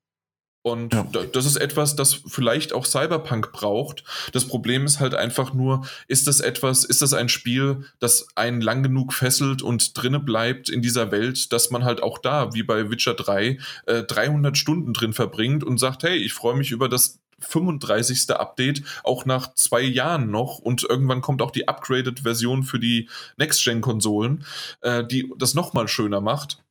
Und 0.62 0.94
ja. 0.94 1.04
das 1.32 1.46
ist 1.46 1.56
etwas, 1.56 1.96
das 1.96 2.14
vielleicht 2.14 2.74
auch 2.74 2.86
Cyberpunk 2.86 3.54
braucht. 3.54 4.04
Das 4.34 4.46
Problem 4.46 4.86
ist 4.86 5.00
halt 5.00 5.16
einfach 5.16 5.54
nur, 5.54 5.86
ist 6.08 6.28
das 6.28 6.42
etwas, 6.42 6.84
ist 6.84 7.02
das 7.02 7.14
ein 7.14 7.30
Spiel, 7.30 7.86
das 8.00 8.28
einen 8.36 8.60
lang 8.60 8.84
genug 8.84 9.14
fesselt 9.14 9.62
und 9.62 9.98
drinne 9.98 10.20
bleibt 10.20 10.70
in 10.70 10.82
dieser 10.82 11.12
Welt, 11.12 11.54
dass 11.54 11.72
man 11.72 11.86
halt 11.86 12.04
auch 12.04 12.18
da, 12.18 12.54
wie 12.54 12.64
bei 12.64 12.90
Witcher 12.90 13.14
3, 13.14 13.58
äh, 13.86 14.04
300 14.04 14.58
Stunden 14.58 14.94
drin 14.94 15.14
verbringt 15.14 15.64
und 15.64 15.78
sagt, 15.78 16.04
hey, 16.04 16.18
ich 16.18 16.34
freue 16.34 16.56
mich 16.56 16.72
über 16.72 16.90
das 16.90 17.20
35. 17.40 18.32
Update, 18.32 18.84
auch 19.04 19.26
nach 19.26 19.54
zwei 19.54 19.82
Jahren 19.82 20.30
noch. 20.30 20.60
Und 20.60 20.84
irgendwann 20.84 21.22
kommt 21.22 21.42
auch 21.42 21.52
die 21.52 21.68
Upgraded-Version 21.68 22.64
für 22.64 22.80
die 22.80 23.10
Next-Gen-Konsolen, 23.38 24.44
äh, 24.82 25.06
die 25.06 25.32
das 25.38 25.54
nochmal 25.54 25.88
schöner 25.88 26.20
macht. 26.22 26.62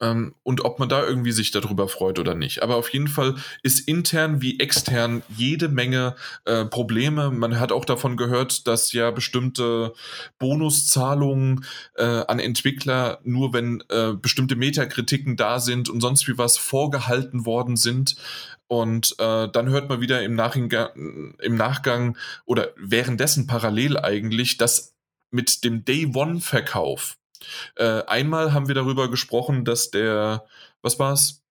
Ähm, 0.00 0.34
und 0.42 0.64
ob 0.64 0.78
man 0.78 0.88
da 0.88 1.02
irgendwie 1.06 1.32
sich 1.32 1.50
darüber 1.50 1.88
freut 1.88 2.18
oder 2.18 2.34
nicht. 2.34 2.62
Aber 2.62 2.76
auf 2.76 2.90
jeden 2.90 3.08
Fall 3.08 3.36
ist 3.62 3.88
intern 3.88 4.42
wie 4.42 4.60
extern 4.60 5.22
jede 5.28 5.68
Menge 5.68 6.16
äh, 6.44 6.66
Probleme. 6.66 7.30
Man 7.30 7.58
hat 7.58 7.72
auch 7.72 7.84
davon 7.84 8.16
gehört, 8.16 8.66
dass 8.66 8.92
ja 8.92 9.10
bestimmte 9.10 9.94
Bonuszahlungen 10.38 11.64
äh, 11.94 12.04
an 12.04 12.38
Entwickler 12.38 13.20
nur 13.24 13.54
wenn 13.54 13.82
äh, 13.88 14.12
bestimmte 14.12 14.56
Metakritiken 14.56 15.36
da 15.36 15.60
sind 15.60 15.88
und 15.88 16.00
sonst 16.00 16.28
wie 16.28 16.36
was 16.36 16.58
vorgehalten 16.58 17.46
worden 17.46 17.76
sind. 17.76 18.16
Und 18.68 19.14
äh, 19.18 19.48
dann 19.48 19.68
hört 19.68 19.88
man 19.88 20.00
wieder 20.00 20.22
im, 20.22 20.38
im 21.40 21.56
Nachgang 21.56 22.18
oder 22.44 22.68
währenddessen 22.76 23.46
parallel 23.46 23.96
eigentlich, 23.96 24.58
dass 24.58 24.94
mit 25.30 25.64
dem 25.64 25.84
Day 25.84 26.10
One 26.14 26.40
Verkauf 26.40 27.16
äh, 27.76 28.02
einmal 28.06 28.52
haben 28.52 28.68
wir 28.68 28.74
darüber 28.74 29.10
gesprochen, 29.10 29.64
dass 29.64 29.90
der, 29.90 30.46
was 30.82 30.98
war's? 30.98 31.42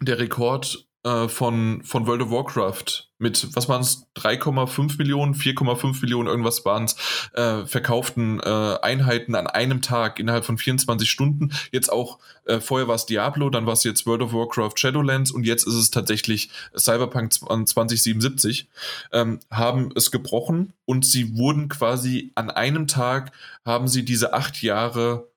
Der 0.00 0.18
Rekord 0.18 0.86
äh, 1.06 1.28
von, 1.28 1.82
von 1.84 2.08
World 2.08 2.22
of 2.22 2.30
Warcraft 2.32 3.06
mit, 3.18 3.54
was 3.54 3.68
waren 3.68 3.80
es, 3.80 4.08
3,5 4.16 4.98
Millionen, 4.98 5.34
4,5 5.34 6.00
Millionen, 6.02 6.28
irgendwas 6.28 6.64
waren 6.64 6.84
es, 6.84 6.96
äh, 7.32 7.64
verkauften 7.64 8.40
äh, 8.40 8.78
Einheiten 8.82 9.36
an 9.36 9.46
einem 9.46 9.82
Tag 9.82 10.18
innerhalb 10.18 10.44
von 10.44 10.58
24 10.58 11.08
Stunden. 11.08 11.52
Jetzt 11.70 11.92
auch, 11.92 12.18
äh, 12.44 12.58
vorher 12.58 12.88
war 12.88 12.96
es 12.96 13.06
Diablo, 13.06 13.50
dann 13.50 13.66
war 13.66 13.74
es 13.74 13.84
jetzt 13.84 14.04
World 14.04 14.22
of 14.22 14.32
Warcraft 14.32 14.72
Shadowlands 14.74 15.30
und 15.30 15.44
jetzt 15.44 15.64
ist 15.66 15.74
es 15.74 15.92
tatsächlich 15.92 16.50
Cyberpunk 16.76 17.32
2077, 17.32 18.68
ähm, 19.12 19.38
haben 19.48 19.92
es 19.94 20.10
gebrochen 20.10 20.72
und 20.86 21.06
sie 21.06 21.36
wurden 21.36 21.68
quasi 21.68 22.32
an 22.34 22.50
einem 22.50 22.88
Tag, 22.88 23.30
haben 23.64 23.86
sie 23.86 24.04
diese 24.04 24.34
acht 24.34 24.60
Jahre 24.60 25.28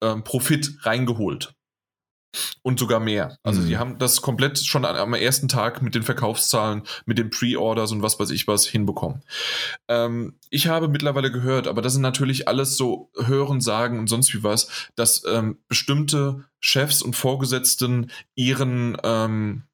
ähm, 0.00 0.22
Profit 0.22 0.78
reingeholt. 0.82 1.55
Und 2.62 2.78
sogar 2.78 3.00
mehr. 3.00 3.38
Also 3.42 3.60
mhm. 3.60 3.66
die 3.66 3.78
haben 3.78 3.98
das 3.98 4.22
komplett 4.22 4.58
schon 4.58 4.84
am 4.84 5.14
ersten 5.14 5.48
Tag 5.48 5.82
mit 5.82 5.94
den 5.94 6.02
Verkaufszahlen, 6.02 6.82
mit 7.04 7.18
den 7.18 7.30
Pre-Orders 7.30 7.92
und 7.92 8.02
was 8.02 8.18
weiß 8.18 8.30
ich 8.30 8.46
was 8.48 8.66
hinbekommen. 8.66 9.22
Ähm, 9.88 10.34
ich 10.50 10.68
habe 10.68 10.88
mittlerweile 10.88 11.30
gehört, 11.30 11.68
aber 11.68 11.82
das 11.82 11.94
sind 11.94 12.02
natürlich 12.02 12.48
alles 12.48 12.76
so 12.76 13.10
Hören, 13.16 13.60
Sagen 13.60 13.98
und 13.98 14.08
sonst 14.08 14.32
wie 14.34 14.42
was, 14.42 14.68
dass 14.94 15.22
ähm, 15.26 15.58
bestimmte 15.68 16.44
Chefs 16.60 17.02
und 17.02 17.16
Vorgesetzten 17.16 18.10
ihren 18.34 18.96
ähm, 19.02 19.64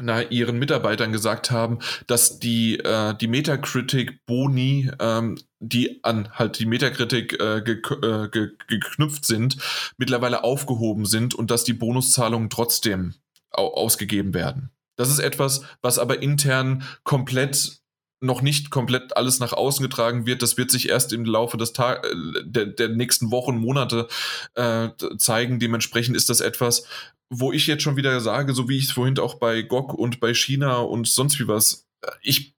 na, 0.00 0.22
ihren 0.22 0.58
Mitarbeitern 0.58 1.12
gesagt 1.12 1.50
haben, 1.50 1.78
dass 2.06 2.38
die, 2.38 2.78
äh, 2.78 3.14
die 3.14 3.28
Metacritic-Boni, 3.28 4.90
ähm, 4.98 5.38
die 5.60 6.02
an 6.02 6.30
halt 6.32 6.58
die 6.58 6.66
Metacritic 6.66 7.38
äh, 7.40 7.62
ge 7.62 7.76
äh, 8.02 8.28
ge 8.28 8.50
geknüpft 8.66 9.26
sind, 9.26 9.56
mittlerweile 9.98 10.44
aufgehoben 10.44 11.04
sind 11.04 11.34
und 11.34 11.50
dass 11.50 11.64
die 11.64 11.74
Bonuszahlungen 11.74 12.50
trotzdem 12.50 13.14
ausgegeben 13.50 14.32
werden. 14.32 14.70
Das 14.96 15.10
ist 15.10 15.18
etwas, 15.18 15.62
was 15.82 15.98
aber 15.98 16.22
intern 16.22 16.84
komplett 17.04 17.81
noch 18.22 18.42
nicht 18.42 18.70
komplett 18.70 19.16
alles 19.16 19.40
nach 19.40 19.52
außen 19.52 19.82
getragen 19.82 20.26
wird. 20.26 20.42
Das 20.42 20.56
wird 20.56 20.70
sich 20.70 20.88
erst 20.88 21.12
im 21.12 21.24
Laufe 21.24 21.56
des 21.56 21.72
Tag 21.72 22.04
äh, 22.04 22.42
der, 22.44 22.66
der 22.66 22.88
nächsten 22.88 23.30
Wochen, 23.30 23.56
Monate 23.58 24.08
äh, 24.54 24.88
zeigen. 25.18 25.58
Dementsprechend 25.58 26.16
ist 26.16 26.30
das 26.30 26.40
etwas, 26.40 26.86
wo 27.30 27.52
ich 27.52 27.66
jetzt 27.66 27.82
schon 27.82 27.96
wieder 27.96 28.20
sage, 28.20 28.54
so 28.54 28.68
wie 28.68 28.78
ich 28.78 28.84
es 28.84 28.92
vorhin 28.92 29.18
auch 29.18 29.34
bei 29.34 29.62
GOG 29.62 29.94
und 29.94 30.20
bei 30.20 30.34
China 30.34 30.78
und 30.78 31.08
sonst 31.08 31.40
wie 31.40 31.48
was, 31.48 31.86
äh, 32.02 32.10
ich, 32.22 32.54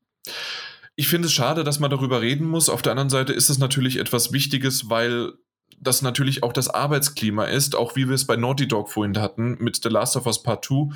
ich 0.97 1.09
finde 1.09 1.27
es 1.27 1.33
schade, 1.33 1.65
dass 1.65 1.81
man 1.81 1.91
darüber 1.91 2.21
reden 2.21 2.47
muss. 2.47 2.69
Auf 2.69 2.83
der 2.83 2.93
anderen 2.93 3.11
Seite 3.11 3.33
ist 3.33 3.51
es 3.51 3.59
natürlich 3.59 3.99
etwas 3.99 4.33
Wichtiges, 4.33 4.91
weil 4.91 5.33
das 5.81 6.03
natürlich 6.03 6.43
auch 6.43 6.53
das 6.53 6.69
Arbeitsklima 6.69 7.45
ist, 7.45 7.75
auch 7.75 7.97
wie 7.97 8.09
wir 8.09 8.15
es 8.15 8.27
bei 8.27 8.37
Naughty 8.37 8.69
Dog 8.69 8.91
vorhin 8.91 9.19
hatten 9.19 9.57
mit 9.61 9.81
The 9.83 9.89
Last 9.89 10.17
of 10.17 10.27
Us 10.27 10.43
Part 10.43 10.65
2. 10.65 10.95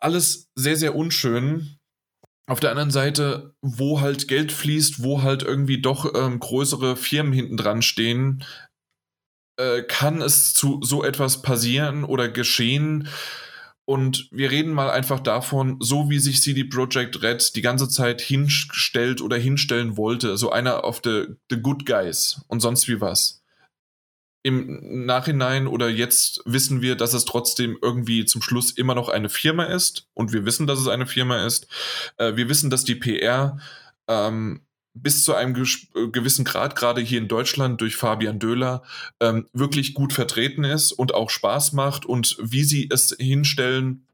Alles 0.00 0.50
sehr, 0.54 0.76
sehr 0.76 0.94
unschön. 0.94 1.75
Auf 2.48 2.60
der 2.60 2.70
anderen 2.70 2.92
Seite, 2.92 3.54
wo 3.60 4.00
halt 4.00 4.28
Geld 4.28 4.52
fließt, 4.52 5.02
wo 5.02 5.22
halt 5.22 5.42
irgendwie 5.42 5.80
doch 5.80 6.14
ähm, 6.14 6.38
größere 6.38 6.96
Firmen 6.96 7.32
hinten 7.32 7.56
dran 7.56 7.82
stehen, 7.82 8.44
äh, 9.58 9.82
kann 9.82 10.22
es 10.22 10.54
zu 10.54 10.80
so 10.82 11.02
etwas 11.02 11.42
passieren 11.42 12.04
oder 12.04 12.28
geschehen. 12.28 13.08
Und 13.84 14.28
wir 14.30 14.50
reden 14.50 14.72
mal 14.72 14.90
einfach 14.90 15.20
davon, 15.20 15.76
so 15.80 16.10
wie 16.10 16.18
sich 16.18 16.42
CD 16.42 16.64
Projekt 16.64 17.22
Red 17.22 17.54
die 17.56 17.62
ganze 17.62 17.88
Zeit 17.88 18.20
hinstellt 18.20 19.20
oder 19.20 19.36
hinstellen 19.36 19.96
wollte, 19.96 20.36
so 20.36 20.50
einer 20.50 20.84
auf 20.84 21.00
the, 21.04 21.26
the 21.50 21.60
Good 21.60 21.86
Guys 21.86 22.42
und 22.48 22.60
sonst 22.60 22.88
wie 22.88 23.00
was. 23.00 23.42
Im 24.46 25.06
Nachhinein 25.06 25.66
oder 25.66 25.88
jetzt 25.88 26.40
wissen 26.44 26.80
wir, 26.80 26.94
dass 26.94 27.14
es 27.14 27.24
trotzdem 27.24 27.76
irgendwie 27.82 28.26
zum 28.26 28.42
Schluss 28.42 28.70
immer 28.70 28.94
noch 28.94 29.08
eine 29.08 29.28
Firma 29.28 29.64
ist 29.64 30.06
und 30.14 30.32
wir 30.32 30.44
wissen, 30.44 30.68
dass 30.68 30.78
es 30.78 30.86
eine 30.86 31.06
Firma 31.06 31.44
ist. 31.44 31.66
Äh, 32.16 32.36
wir 32.36 32.48
wissen, 32.48 32.70
dass 32.70 32.84
die 32.84 32.94
PR 32.94 33.58
ähm, 34.06 34.60
bis 34.94 35.24
zu 35.24 35.34
einem 35.34 35.56
äh, 35.56 36.08
gewissen 36.12 36.44
Grad, 36.44 36.76
gerade 36.76 37.00
hier 37.00 37.18
in 37.18 37.26
Deutschland 37.26 37.80
durch 37.80 37.96
Fabian 37.96 38.38
Döhler, 38.38 38.84
ähm, 39.18 39.48
wirklich 39.52 39.94
gut 39.94 40.12
vertreten 40.12 40.62
ist 40.62 40.92
und 40.92 41.12
auch 41.12 41.30
Spaß 41.30 41.72
macht 41.72 42.06
und 42.06 42.36
wie 42.40 42.62
sie 42.62 42.88
es 42.88 43.16
hinstellen, 43.18 44.06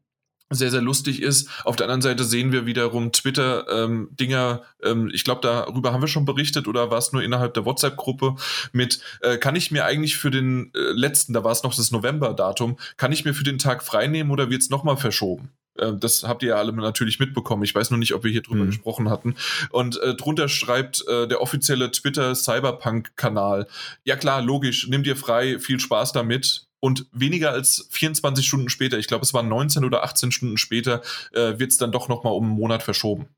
sehr, 0.55 0.71
sehr 0.71 0.81
lustig 0.81 1.23
ist. 1.23 1.49
Auf 1.65 1.77
der 1.77 1.87
anderen 1.87 2.03
Seite 2.03 2.25
sehen 2.25 2.53
wir 2.53 2.67
wiederum 2.67 3.13
Twitter-Dinger, 3.13 4.63
ähm, 4.83 4.91
ähm, 4.91 5.11
ich 5.13 5.25
glaube, 5.25 5.41
darüber 5.43 5.93
haben 5.93 6.03
wir 6.03 6.09
schon 6.09 6.25
berichtet 6.25 6.69
oder 6.69 6.91
war 6.91 6.99
es 6.99 7.13
nur 7.13 7.23
innerhalb 7.23 7.55
der 7.55 7.65
WhatsApp-Gruppe 7.65 8.37
mit, 8.73 9.01
äh, 9.21 9.39
kann 9.39 9.57
ich 9.57 9.71
mir 9.71 9.85
eigentlich 9.85 10.17
für 10.17 10.31
den 10.31 10.73
äh, 10.75 10.79
letzten, 10.93 11.33
da 11.33 11.45
war 11.45 11.53
es 11.53 11.63
noch 11.63 11.75
das 11.75 11.91
November-Datum, 11.91 12.79
kann 12.97 13.13
ich 13.13 13.25
mir 13.25 13.35
für 13.35 13.45
den 13.45 13.59
Tag 13.59 13.83
freinehmen 13.83 14.33
oder 14.33 14.51
wird 14.51 14.63
es 14.63 14.71
nochmal 14.71 14.97
verschoben? 14.97 15.51
Äh, 15.79 15.93
das 15.95 16.25
habt 16.25 16.43
ihr 16.43 16.51
ja 16.51 16.57
alle 16.57 16.73
natürlich 16.73 17.19
mitbekommen. 17.19 17.63
Ich 17.63 17.75
weiß 17.75 17.91
nur 17.91 17.99
nicht, 17.99 18.15
ob 18.15 18.25
wir 18.25 18.31
hier 18.31 18.43
drüber 18.43 18.65
mhm. 18.65 18.67
gesprochen 18.67 19.11
hatten. 19.11 19.37
Und 19.71 20.01
äh, 20.01 20.15
drunter 20.15 20.49
schreibt 20.49 21.07
äh, 21.09 21.27
der 21.27 21.41
offizielle 21.41 21.91
Twitter 21.91 22.35
Cyberpunk-Kanal. 22.35 23.67
Ja 24.05 24.17
klar, 24.17 24.43
logisch, 24.43 24.89
nimm 24.89 25.03
dir 25.03 25.17
frei, 25.17 25.59
viel 25.59 25.81
Spaß 25.81 26.13
damit 26.13 26.67
und 26.83 27.07
weniger 27.13 27.53
als 27.53 27.87
24 27.91 28.45
Stunden 28.45 28.69
später, 28.69 28.99
ich 28.99 29.07
glaube 29.07 29.25
es 29.25 29.33
waren 29.33 29.49
19 29.49 29.85
oder 29.85 30.03
18 30.03 30.33
Stunden 30.33 30.59
später, 30.59 31.01
äh, 31.33 31.57
wird 31.61 31.71
es 31.71 31.79
dann 31.79 31.93
doch 31.93 32.09
nochmal 32.09 32.33
um 32.33 32.47
einen 32.47 32.55
Monat 32.57 32.83
verschoben. 32.83 33.29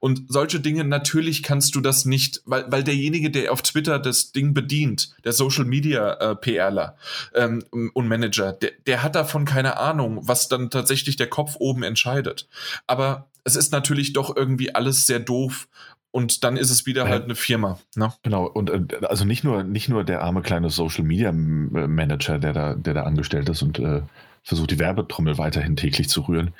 Und 0.00 0.24
solche 0.28 0.60
Dinge, 0.60 0.84
natürlich 0.84 1.42
kannst 1.42 1.74
du 1.74 1.80
das 1.80 2.04
nicht, 2.04 2.42
weil, 2.44 2.70
weil 2.70 2.84
derjenige, 2.84 3.30
der 3.30 3.52
auf 3.52 3.62
Twitter 3.62 3.98
das 3.98 4.32
Ding 4.32 4.52
bedient, 4.52 5.14
der 5.24 5.32
Social 5.32 5.64
Media 5.64 6.12
äh, 6.12 6.36
PRler 6.36 6.98
ähm, 7.34 7.64
und 7.70 8.06
Manager, 8.06 8.52
der, 8.52 8.72
der 8.86 9.02
hat 9.02 9.14
davon 9.14 9.46
keine 9.46 9.78
Ahnung, 9.78 10.20
was 10.24 10.48
dann 10.48 10.68
tatsächlich 10.68 11.16
der 11.16 11.28
Kopf 11.28 11.56
oben 11.58 11.82
entscheidet. 11.82 12.48
Aber 12.86 13.30
es 13.44 13.56
ist 13.56 13.72
natürlich 13.72 14.12
doch 14.12 14.36
irgendwie 14.36 14.74
alles 14.74 15.06
sehr 15.06 15.20
doof 15.20 15.68
und 16.12 16.44
dann 16.44 16.56
ist 16.56 16.70
es 16.70 16.86
wieder 16.86 17.08
halt 17.08 17.24
eine 17.24 17.34
Firma. 17.34 17.78
Ne? 17.94 18.12
Genau, 18.22 18.46
und 18.46 18.70
äh, 18.70 19.06
also 19.06 19.24
nicht 19.24 19.44
nur, 19.44 19.62
nicht 19.62 19.88
nur 19.88 20.04
der 20.04 20.22
arme 20.22 20.42
kleine 20.42 20.70
Social 20.70 21.04
Media 21.04 21.32
Manager, 21.32 22.38
der 22.38 22.52
da, 22.52 22.74
der 22.74 22.94
da 22.94 23.02
angestellt 23.04 23.48
ist 23.48 23.62
und 23.62 23.78
äh, 23.78 24.02
versucht, 24.42 24.70
die 24.70 24.78
Werbetrommel 24.78 25.38
weiterhin 25.38 25.76
täglich 25.76 26.08
zu 26.08 26.22
rühren, 26.22 26.52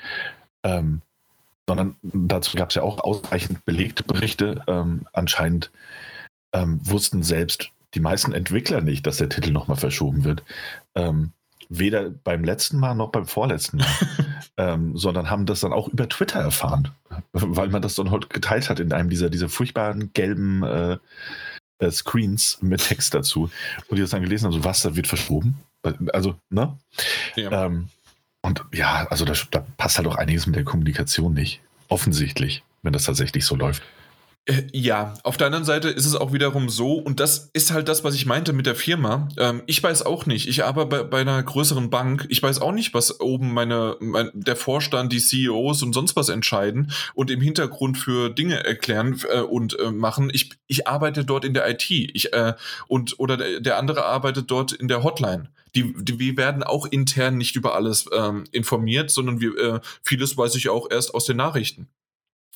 ähm, 0.63 1.01
sondern 1.67 1.95
dazu 2.01 2.57
gab 2.57 2.69
es 2.69 2.75
ja 2.75 2.83
auch 2.83 2.99
ausreichend 2.99 3.65
belegte 3.65 4.03
Berichte. 4.03 4.63
Ähm, 4.67 5.07
anscheinend 5.13 5.71
ähm, 6.53 6.79
wussten 6.83 7.23
selbst 7.23 7.71
die 7.93 7.99
meisten 7.99 8.33
Entwickler 8.33 8.81
nicht, 8.81 9.05
dass 9.05 9.17
der 9.17 9.29
Titel 9.29 9.51
nochmal 9.51 9.77
verschoben 9.77 10.23
wird. 10.23 10.43
Ähm, 10.95 11.33
weder 11.73 12.09
beim 12.09 12.43
letzten 12.43 12.77
Mal 12.77 12.95
noch 12.95 13.11
beim 13.11 13.25
vorletzten 13.25 13.77
Mal, 13.77 13.87
ähm, 14.57 14.97
sondern 14.97 15.29
haben 15.29 15.45
das 15.45 15.61
dann 15.61 15.71
auch 15.71 15.87
über 15.87 16.09
Twitter 16.09 16.39
erfahren, 16.39 16.89
weil 17.31 17.69
man 17.69 17.81
das 17.81 17.95
dann 17.95 18.11
heute 18.11 18.27
geteilt 18.27 18.69
hat 18.69 18.79
in 18.79 18.91
einem 18.91 19.09
dieser, 19.09 19.29
dieser 19.29 19.47
furchtbaren 19.47 20.11
gelben 20.13 20.63
äh, 20.63 20.97
äh, 21.79 21.91
Screens 21.91 22.59
mit 22.61 22.85
Text 22.85 23.13
dazu 23.13 23.49
und 23.87 23.97
die 23.97 24.01
das 24.01 24.09
dann 24.09 24.21
gelesen 24.21 24.45
haben, 24.45 24.53
so 24.53 24.65
was, 24.65 24.81
da 24.81 24.95
wird 24.95 25.07
verschoben. 25.07 25.59
Also, 26.11 26.35
ne? 26.49 26.77
Ja. 27.35 27.65
Ähm, 27.65 27.87
und 28.41 28.65
ja, 28.73 29.07
also 29.09 29.23
da, 29.23 29.33
da 29.51 29.65
passt 29.77 29.97
halt 29.97 30.07
auch 30.07 30.15
einiges 30.15 30.45
mit 30.47 30.57
der 30.57 30.63
Kommunikation 30.65 31.33
nicht. 31.33 31.61
Offensichtlich, 31.87 32.63
wenn 32.81 32.93
das 32.93 33.05
tatsächlich 33.05 33.45
so 33.45 33.55
läuft. 33.55 33.81
Äh, 34.45 34.63
ja, 34.73 35.13
auf 35.23 35.37
der 35.37 35.47
anderen 35.47 35.65
Seite 35.65 35.89
ist 35.89 36.05
es 36.07 36.15
auch 36.15 36.33
wiederum 36.33 36.69
so, 36.69 36.93
und 36.93 37.19
das 37.19 37.51
ist 37.53 37.71
halt 37.71 37.87
das, 37.87 38.03
was 38.03 38.15
ich 38.15 38.25
meinte 38.25 38.53
mit 38.53 38.65
der 38.65 38.75
Firma. 38.75 39.29
Ähm, 39.37 39.61
ich 39.67 39.81
weiß 39.83 40.03
auch 40.03 40.25
nicht, 40.25 40.47
ich 40.47 40.63
arbeite 40.63 40.87
bei, 40.87 41.03
bei, 41.03 41.21
einer 41.21 41.41
größeren 41.43 41.91
Bank, 41.91 42.25
ich 42.29 42.41
weiß 42.41 42.59
auch 42.59 42.71
nicht, 42.71 42.95
was 42.95 43.19
oben 43.19 43.53
meine, 43.53 43.97
mein, 43.99 44.31
der 44.33 44.55
Vorstand, 44.55 45.13
die 45.13 45.19
CEOs 45.19 45.83
und 45.83 45.93
sonst 45.93 46.15
was 46.15 46.29
entscheiden 46.29 46.91
und 47.13 47.29
im 47.29 47.39
Hintergrund 47.39 47.99
für 47.99 48.29
Dinge 48.31 48.63
erklären 48.63 49.21
äh, 49.31 49.41
und 49.41 49.79
äh, 49.79 49.91
machen. 49.91 50.31
Ich, 50.33 50.51
ich 50.65 50.87
arbeite 50.87 51.23
dort 51.23 51.45
in 51.45 51.53
der 51.53 51.69
IT 51.69 51.91
ich, 51.91 52.33
äh, 52.33 52.55
und 52.87 53.19
oder 53.19 53.37
der, 53.37 53.59
der 53.59 53.77
andere 53.77 54.05
arbeitet 54.05 54.49
dort 54.49 54.71
in 54.71 54.87
der 54.87 55.03
Hotline. 55.03 55.49
Die, 55.75 55.93
die, 55.95 56.17
wir 56.17 56.35
werden 56.35 56.63
auch 56.63 56.87
intern 56.87 57.37
nicht 57.37 57.55
über 57.55 57.75
alles 57.75 58.09
ähm, 58.11 58.45
informiert, 58.51 59.11
sondern 59.11 59.39
wir, 59.39 59.57
äh, 59.57 59.79
vieles 60.01 60.35
weiß 60.35 60.55
ich 60.55 60.69
auch 60.69 60.89
erst 60.89 61.13
aus 61.13 61.25
den 61.25 61.37
Nachrichten. 61.37 61.87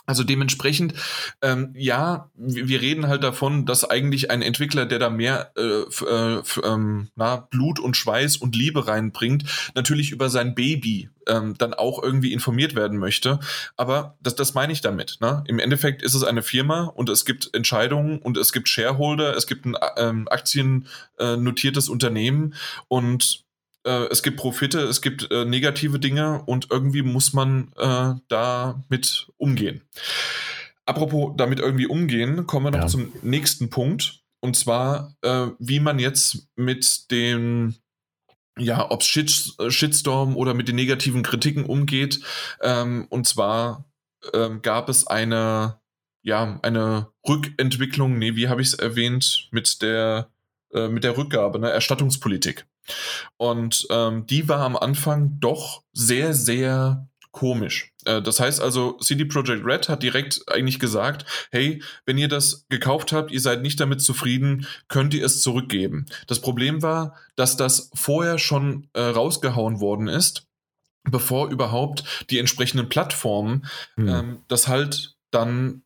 Also 0.05 0.23
dementsprechend, 0.23 0.93
ähm, 1.41 1.73
ja, 1.75 2.29
wir 2.35 2.81
reden 2.81 3.07
halt 3.07 3.23
davon, 3.23 3.65
dass 3.65 3.89
eigentlich 3.89 4.29
ein 4.31 4.41
Entwickler, 4.41 4.85
der 4.85 4.99
da 4.99 5.09
mehr 5.09 5.51
äh, 5.57 5.81
äh, 6.05 6.41
ähm, 6.63 7.09
na, 7.15 7.37
Blut 7.37 7.79
und 7.79 7.97
Schweiß 7.97 8.37
und 8.37 8.55
Liebe 8.55 8.87
reinbringt, 8.87 9.71
natürlich 9.73 10.11
über 10.11 10.29
sein 10.29 10.55
Baby 10.55 11.09
ähm, 11.27 11.55
dann 11.57 11.73
auch 11.73 12.01
irgendwie 12.01 12.33
informiert 12.33 12.75
werden 12.75 12.97
möchte. 12.99 13.39
Aber 13.77 14.17
das, 14.21 14.35
das 14.35 14.53
meine 14.53 14.73
ich 14.73 14.81
damit. 14.81 15.17
Ne? 15.21 15.43
Im 15.47 15.59
Endeffekt 15.59 16.01
ist 16.01 16.13
es 16.13 16.23
eine 16.23 16.43
Firma 16.43 16.83
und 16.83 17.09
es 17.09 17.25
gibt 17.25 17.49
Entscheidungen 17.53 18.19
und 18.19 18.37
es 18.37 18.51
gibt 18.51 18.69
Shareholder, 18.69 19.35
es 19.35 19.47
gibt 19.47 19.65
ein 19.65 19.75
ähm, 19.97 20.27
aktiennotiertes 20.29 21.89
Unternehmen 21.89 22.53
und 22.87 23.44
äh, 23.85 24.07
es 24.11 24.23
gibt 24.23 24.37
Profite, 24.37 24.79
es 24.81 25.01
gibt 25.01 25.31
äh, 25.31 25.45
negative 25.45 25.99
Dinge 25.99 26.43
und 26.45 26.67
irgendwie 26.71 27.03
muss 27.03 27.33
man 27.33 27.71
äh, 27.77 28.13
damit 28.27 29.27
umgehen. 29.37 29.81
Apropos 30.85 31.33
damit 31.37 31.59
irgendwie 31.59 31.87
umgehen, 31.87 32.45
kommen 32.45 32.67
wir 32.67 32.71
noch 32.71 32.79
ja. 32.81 32.87
zum 32.87 33.11
nächsten 33.21 33.69
Punkt. 33.69 34.23
Und 34.39 34.55
zwar, 34.55 35.15
äh, 35.21 35.47
wie 35.57 35.79
man 35.79 35.97
jetzt 35.97 36.47
mit 36.55 37.09
den 37.09 37.75
ja, 38.57 38.89
ob 38.89 39.01
es 39.01 39.07
Shit, 39.07 39.53
äh, 39.59 39.69
Shitstorm 39.69 40.37
oder 40.37 40.53
mit 40.53 40.67
den 40.67 40.75
negativen 40.75 41.23
Kritiken 41.23 41.65
umgeht. 41.65 42.21
Ähm, 42.61 43.05
und 43.09 43.27
zwar 43.27 43.85
ähm, 44.33 44.61
gab 44.61 44.87
es 44.89 45.07
eine, 45.07 45.79
ja, 46.21 46.59
eine 46.61 47.11
Rückentwicklung, 47.27 48.17
nee, 48.17 48.35
wie 48.35 48.47
habe 48.47 48.61
ich 48.61 48.69
es 48.69 48.73
erwähnt, 48.73 49.49
mit 49.51 49.81
der, 49.81 50.29
äh, 50.73 50.87
mit 50.87 51.03
der 51.03 51.17
Rückgabe, 51.17 51.59
ne, 51.59 51.69
Erstattungspolitik. 51.69 52.65
Und 53.37 53.87
ähm, 53.89 54.25
die 54.27 54.47
war 54.49 54.59
am 54.59 54.75
Anfang 54.75 55.37
doch 55.39 55.83
sehr, 55.93 56.33
sehr 56.33 57.07
komisch. 57.35 57.91
Äh, 58.05 58.21
das 58.21 58.39
heißt 58.39 58.61
also, 58.61 58.93
CD 58.93 59.25
Projekt 59.25 59.65
Red 59.65 59.89
hat 59.89 60.01
direkt 60.01 60.41
eigentlich 60.47 60.79
gesagt, 60.79 61.25
hey, 61.51 61.83
wenn 62.05 62.17
ihr 62.17 62.29
das 62.29 62.65
gekauft 62.69 63.11
habt, 63.11 63.31
ihr 63.31 63.41
seid 63.41 63.61
nicht 63.61 63.79
damit 63.79 64.01
zufrieden, 64.01 64.65
könnt 64.87 65.13
ihr 65.13 65.25
es 65.25 65.41
zurückgeben. 65.41 66.05
Das 66.27 66.39
Problem 66.39 66.81
war, 66.81 67.15
dass 67.35 67.57
das 67.57 67.91
vorher 67.93 68.39
schon 68.39 68.87
äh, 68.93 69.01
rausgehauen 69.01 69.81
worden 69.81 70.07
ist, 70.07 70.47
bevor 71.03 71.49
überhaupt 71.49 72.25
die 72.29 72.39
entsprechenden 72.39 72.89
Plattformen 72.89 73.67
hm. 73.95 74.07
ähm, 74.07 74.39
das 74.47 74.67
halt 74.67 75.15
dann 75.29 75.83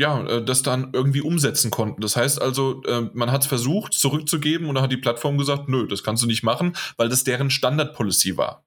ja, 0.00 0.26
äh, 0.26 0.42
das 0.42 0.62
dann 0.62 0.88
irgendwie 0.94 1.20
umsetzen 1.20 1.70
konnten. 1.70 2.00
Das 2.00 2.16
heißt 2.16 2.40
also, 2.40 2.82
äh, 2.84 3.02
man 3.12 3.30
hat 3.30 3.42
es 3.42 3.46
versucht 3.46 3.92
zurückzugeben 3.92 4.66
und 4.66 4.74
dann 4.74 4.84
hat 4.84 4.92
die 4.92 4.96
Plattform 4.96 5.36
gesagt, 5.36 5.68
nö, 5.68 5.86
das 5.86 6.02
kannst 6.02 6.22
du 6.22 6.26
nicht 6.26 6.42
machen, 6.42 6.72
weil 6.96 7.10
das 7.10 7.22
deren 7.22 7.50
Standard-Policy 7.50 8.38
war. 8.38 8.64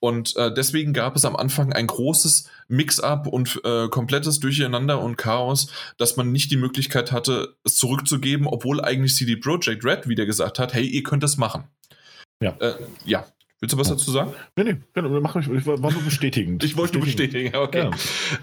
Und 0.00 0.36
äh, 0.36 0.52
deswegen 0.52 0.92
gab 0.92 1.16
es 1.16 1.24
am 1.24 1.34
Anfang 1.34 1.72
ein 1.72 1.86
großes 1.86 2.50
Mix-up 2.68 3.26
und 3.26 3.58
äh, 3.64 3.88
komplettes 3.88 4.38
Durcheinander 4.38 5.00
und 5.00 5.16
Chaos, 5.16 5.68
dass 5.96 6.18
man 6.18 6.30
nicht 6.30 6.50
die 6.50 6.58
Möglichkeit 6.58 7.10
hatte, 7.10 7.56
es 7.64 7.76
zurückzugeben, 7.76 8.46
obwohl 8.46 8.82
eigentlich 8.82 9.16
CD 9.16 9.36
Projekt 9.36 9.82
Red 9.82 10.08
wieder 10.08 10.26
gesagt 10.26 10.58
hat, 10.58 10.74
hey, 10.74 10.84
ihr 10.86 11.02
könnt 11.02 11.22
das 11.22 11.38
machen. 11.38 11.64
Ja. 12.42 12.54
Äh, 12.60 12.74
ja, 13.06 13.24
Willst 13.60 13.72
du 13.72 13.78
was 13.78 13.88
dazu 13.88 14.10
sagen? 14.10 14.34
Nee, 14.54 14.64
nee, 14.64 14.76
genau, 14.92 15.08
mach 15.20 15.34
ich, 15.36 15.48
ich 15.48 15.66
war 15.66 15.78
nur 15.78 16.02
bestätigend. 16.02 16.62
ich 16.62 16.76
wollte 16.76 16.98
bestätigen, 16.98 17.56
okay. 17.56 17.84
Ja. 17.84 17.90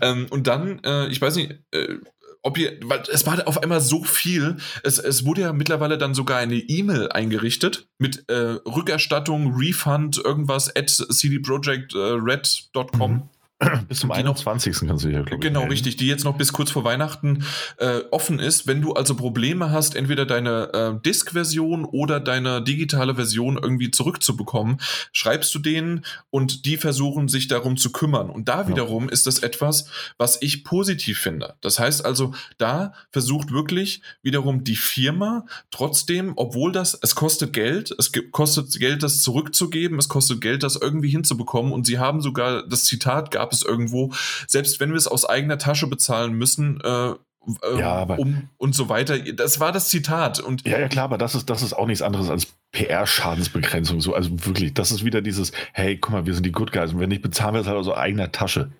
Ähm, 0.01 0.25
und 0.31 0.47
dann, 0.47 0.83
äh, 0.83 1.07
ich 1.09 1.21
weiß 1.21 1.35
nicht, 1.35 1.51
äh, 1.69 1.97
ob 2.43 2.57
ihr, 2.57 2.77
weil 2.83 3.03
es 3.11 3.25
war 3.25 3.45
auf 3.47 3.63
einmal 3.63 3.81
so 3.81 4.03
viel, 4.03 4.57
es, 4.83 4.99
es 4.99 5.25
wurde 5.25 5.41
ja 5.41 5.51
mittlerweile 5.53 5.97
dann 5.97 6.13
sogar 6.13 6.37
eine 6.37 6.55
E-Mail 6.55 7.09
eingerichtet 7.09 7.87
mit 7.97 8.29
äh, 8.29 8.59
Rückerstattung, 8.65 9.55
Refund, 9.55 10.21
irgendwas 10.23 10.75
at 10.75 10.89
cdprojectred.com. 10.89 13.11
Mhm. 13.11 13.23
Bis 13.87 13.99
zum 13.99 14.11
21. 14.11 14.73
Noch, 14.73 14.87
kannst 14.87 15.05
du 15.05 15.09
ja, 15.09 15.21
glaube 15.21 15.39
Genau, 15.39 15.61
melden. 15.61 15.71
richtig, 15.71 15.97
die 15.97 16.07
jetzt 16.07 16.23
noch 16.23 16.37
bis 16.37 16.53
kurz 16.53 16.71
vor 16.71 16.83
Weihnachten 16.83 17.45
äh, 17.77 18.01
offen 18.11 18.39
ist. 18.39 18.67
Wenn 18.67 18.81
du 18.81 18.93
also 18.93 19.15
Probleme 19.15 19.71
hast, 19.71 19.95
entweder 19.95 20.25
deine 20.25 20.73
äh, 20.73 21.01
Disk-Version 21.05 21.85
oder 21.85 22.19
deine 22.19 22.61
digitale 22.61 23.15
Version 23.15 23.57
irgendwie 23.61 23.91
zurückzubekommen, 23.91 24.77
schreibst 25.11 25.53
du 25.55 25.59
denen 25.59 26.05
und 26.29 26.65
die 26.65 26.77
versuchen 26.77 27.27
sich 27.27 27.47
darum 27.47 27.77
zu 27.77 27.91
kümmern. 27.91 28.29
Und 28.29 28.49
da 28.49 28.67
wiederum 28.67 29.05
ja. 29.05 29.11
ist 29.11 29.27
das 29.27 29.39
etwas, 29.39 29.87
was 30.17 30.41
ich 30.41 30.63
positiv 30.63 31.19
finde. 31.19 31.55
Das 31.61 31.79
heißt 31.79 32.05
also, 32.05 32.33
da 32.57 32.93
versucht 33.11 33.51
wirklich 33.51 34.01
wiederum 34.21 34.63
die 34.63 34.75
Firma 34.75 35.45
trotzdem, 35.71 36.33
obwohl 36.35 36.71
das, 36.71 36.97
es 37.01 37.15
kostet 37.15 37.53
Geld, 37.53 37.95
es 37.97 38.11
kostet 38.31 38.79
Geld, 38.79 39.03
das 39.03 39.21
zurückzugeben, 39.21 39.97
es 39.99 40.09
kostet 40.09 40.41
Geld, 40.41 40.63
das 40.63 40.75
irgendwie 40.75 41.09
hinzubekommen. 41.09 41.71
Und 41.71 41.85
sie 41.85 41.99
haben 41.99 42.21
sogar, 42.21 42.67
das 42.67 42.85
Zitat 42.85 43.31
gab 43.31 43.52
es 43.53 43.63
irgendwo, 43.63 44.11
selbst 44.47 44.79
wenn 44.79 44.89
wir 44.89 44.97
es 44.97 45.07
aus 45.07 45.25
eigener 45.25 45.57
Tasche 45.57 45.87
bezahlen 45.87 46.33
müssen, 46.33 46.81
äh, 46.81 47.13
äh, 47.61 47.79
ja, 47.79 47.93
aber, 47.93 48.19
um 48.19 48.49
und 48.57 48.73
so 48.73 48.89
weiter. 48.89 49.19
Das 49.19 49.59
war 49.59 49.71
das 49.71 49.89
Zitat. 49.89 50.39
Und 50.39 50.65
ja, 50.67 50.79
ja, 50.79 50.87
klar, 50.87 51.05
aber 51.05 51.17
das 51.17 51.35
ist, 51.35 51.49
das 51.49 51.61
ist 51.61 51.73
auch 51.73 51.87
nichts 51.87 52.01
anderes 52.01 52.29
als 52.29 52.47
PR-Schadensbegrenzung. 52.71 54.01
So, 54.01 54.13
also 54.13 54.29
wirklich, 54.45 54.73
das 54.73 54.91
ist 54.91 55.03
wieder 55.03 55.21
dieses, 55.21 55.51
hey, 55.73 55.97
guck 55.97 56.13
mal, 56.13 56.25
wir 56.25 56.33
sind 56.33 56.45
die 56.45 56.51
Good 56.51 56.71
Guys 56.71 56.93
und 56.93 56.99
wenn 56.99 57.09
nicht, 57.09 57.21
bezahlen 57.21 57.53
wir 57.53 57.61
es 57.61 57.67
halt 57.67 57.77
aus 57.77 57.89
eigener 57.89 58.31
Tasche. 58.31 58.71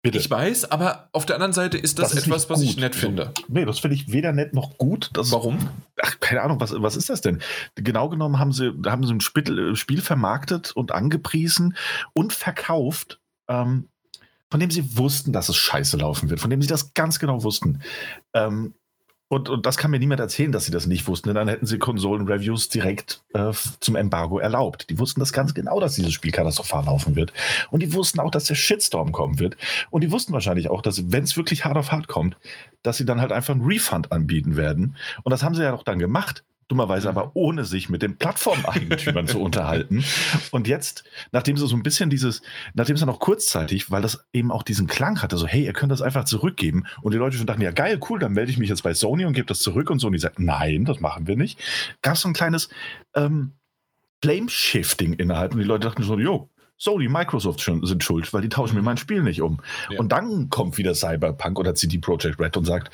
Bitte. 0.00 0.18
Ich 0.18 0.30
weiß, 0.30 0.70
aber 0.70 1.08
auf 1.12 1.26
der 1.26 1.36
anderen 1.36 1.52
Seite 1.52 1.76
ist 1.76 1.98
das, 1.98 2.10
das 2.10 2.20
ist 2.20 2.26
etwas, 2.28 2.48
was 2.48 2.62
ich 2.62 2.76
nett 2.76 2.94
finde. 2.94 3.32
Nee, 3.48 3.64
das 3.64 3.80
finde 3.80 3.96
ich 3.96 4.12
weder 4.12 4.32
nett 4.32 4.54
noch 4.54 4.78
gut. 4.78 5.10
Das 5.14 5.32
Warum? 5.32 5.58
Ach, 6.00 6.20
keine 6.20 6.42
Ahnung, 6.42 6.60
was, 6.60 6.72
was 6.76 6.94
ist 6.94 7.10
das 7.10 7.20
denn? 7.20 7.40
Genau 7.74 8.08
genommen 8.08 8.38
haben 8.38 8.52
sie, 8.52 8.72
haben 8.86 9.04
sie 9.04 9.12
ein 9.12 9.20
Spiel, 9.20 9.74
Spiel 9.74 10.00
vermarktet 10.00 10.70
und 10.70 10.92
angepriesen 10.92 11.76
und 12.12 12.32
verkauft, 12.32 13.18
ähm, 13.48 13.88
von 14.50 14.60
dem 14.60 14.70
sie 14.70 14.96
wussten, 14.96 15.32
dass 15.32 15.48
es 15.48 15.56
scheiße 15.56 15.96
laufen 15.96 16.30
wird, 16.30 16.40
von 16.40 16.50
dem 16.50 16.62
sie 16.62 16.68
das 16.68 16.94
ganz 16.94 17.18
genau 17.18 17.42
wussten. 17.42 17.82
Ähm, 18.34 18.74
und, 19.30 19.50
und 19.50 19.66
das 19.66 19.76
kann 19.76 19.90
mir 19.90 19.98
niemand 19.98 20.20
erzählen, 20.20 20.52
dass 20.52 20.64
sie 20.64 20.70
das 20.70 20.86
nicht 20.86 21.06
wussten, 21.06 21.28
denn 21.28 21.36
dann 21.36 21.48
hätten 21.48 21.66
sie 21.66 21.78
Konsolen-Reviews 21.78 22.70
direkt 22.70 23.22
äh, 23.34 23.52
zum 23.78 23.94
Embargo 23.94 24.38
erlaubt. 24.38 24.88
Die 24.88 24.98
wussten 24.98 25.20
das 25.20 25.34
ganz 25.34 25.52
genau, 25.52 25.80
dass 25.80 25.96
dieses 25.96 26.14
Spiel 26.14 26.32
katastrophal 26.32 26.86
laufen 26.86 27.14
wird. 27.14 27.34
Und 27.70 27.82
die 27.82 27.92
wussten 27.92 28.20
auch, 28.20 28.30
dass 28.30 28.44
der 28.44 28.54
Shitstorm 28.54 29.12
kommen 29.12 29.38
wird. 29.38 29.58
Und 29.90 30.02
die 30.02 30.10
wussten 30.10 30.32
wahrscheinlich 30.32 30.70
auch, 30.70 30.80
dass, 30.80 31.12
wenn 31.12 31.24
es 31.24 31.36
wirklich 31.36 31.66
hart 31.66 31.76
auf 31.76 31.92
hart 31.92 32.08
kommt, 32.08 32.38
dass 32.82 32.96
sie 32.96 33.04
dann 33.04 33.20
halt 33.20 33.32
einfach 33.32 33.54
einen 33.54 33.66
Refund 33.66 34.12
anbieten 34.12 34.56
werden. 34.56 34.96
Und 35.24 35.30
das 35.30 35.42
haben 35.42 35.54
sie 35.54 35.62
ja 35.62 35.74
auch 35.74 35.82
dann 35.82 35.98
gemacht 35.98 36.42
dummerweise 36.68 37.08
aber 37.08 37.32
ohne 37.34 37.64
sich 37.64 37.88
mit 37.88 38.02
den 38.02 38.16
Plattformeigentümern 38.16 39.26
zu 39.26 39.40
unterhalten. 39.40 40.04
Und 40.50 40.68
jetzt, 40.68 41.04
nachdem 41.32 41.56
sie 41.56 41.66
so 41.66 41.74
ein 41.74 41.82
bisschen 41.82 42.10
dieses, 42.10 42.42
nachdem 42.74 42.94
es 42.94 43.00
dann 43.00 43.08
auch 43.08 43.20
kurzzeitig, 43.20 43.90
weil 43.90 44.02
das 44.02 44.26
eben 44.32 44.52
auch 44.52 44.62
diesen 44.62 44.86
Klang 44.86 45.22
hatte, 45.22 45.38
so, 45.38 45.46
hey, 45.46 45.64
ihr 45.64 45.72
könnt 45.72 45.90
das 45.90 46.02
einfach 46.02 46.24
zurückgeben. 46.24 46.84
Und 47.02 47.12
die 47.12 47.18
Leute 47.18 47.36
schon 47.36 47.46
dachten, 47.46 47.62
ja 47.62 47.70
geil, 47.70 47.98
cool, 48.08 48.18
dann 48.18 48.32
melde 48.32 48.52
ich 48.52 48.58
mich 48.58 48.68
jetzt 48.68 48.82
bei 48.82 48.94
Sony 48.94 49.24
und 49.24 49.32
gebe 49.32 49.46
das 49.46 49.60
zurück. 49.60 49.90
Und 49.90 49.98
Sony 49.98 50.18
sagt, 50.18 50.38
nein, 50.38 50.84
das 50.84 51.00
machen 51.00 51.26
wir 51.26 51.36
nicht. 51.36 51.58
Gab 52.02 52.14
es 52.14 52.20
so 52.20 52.28
ein 52.28 52.34
kleines 52.34 52.68
ähm, 53.14 53.52
Blame-Shifting 54.20 55.14
innerhalb. 55.14 55.52
Und 55.54 55.60
die 55.60 55.66
Leute 55.66 55.86
dachten 55.88 56.02
so, 56.02 56.18
jo, 56.18 56.50
Sony, 56.76 57.08
Microsoft 57.08 57.60
sind 57.60 58.04
schuld, 58.04 58.32
weil 58.32 58.42
die 58.42 58.48
tauschen 58.48 58.76
mir 58.76 58.82
mein 58.82 58.98
Spiel 58.98 59.22
nicht 59.22 59.42
um. 59.42 59.60
Ja. 59.90 59.98
Und 59.98 60.12
dann 60.12 60.48
kommt 60.48 60.78
wieder 60.78 60.94
Cyberpunk 60.94 61.58
oder 61.58 61.74
CD 61.74 61.98
Projekt 61.98 62.38
Red 62.38 62.56
und 62.56 62.66
sagt, 62.66 62.90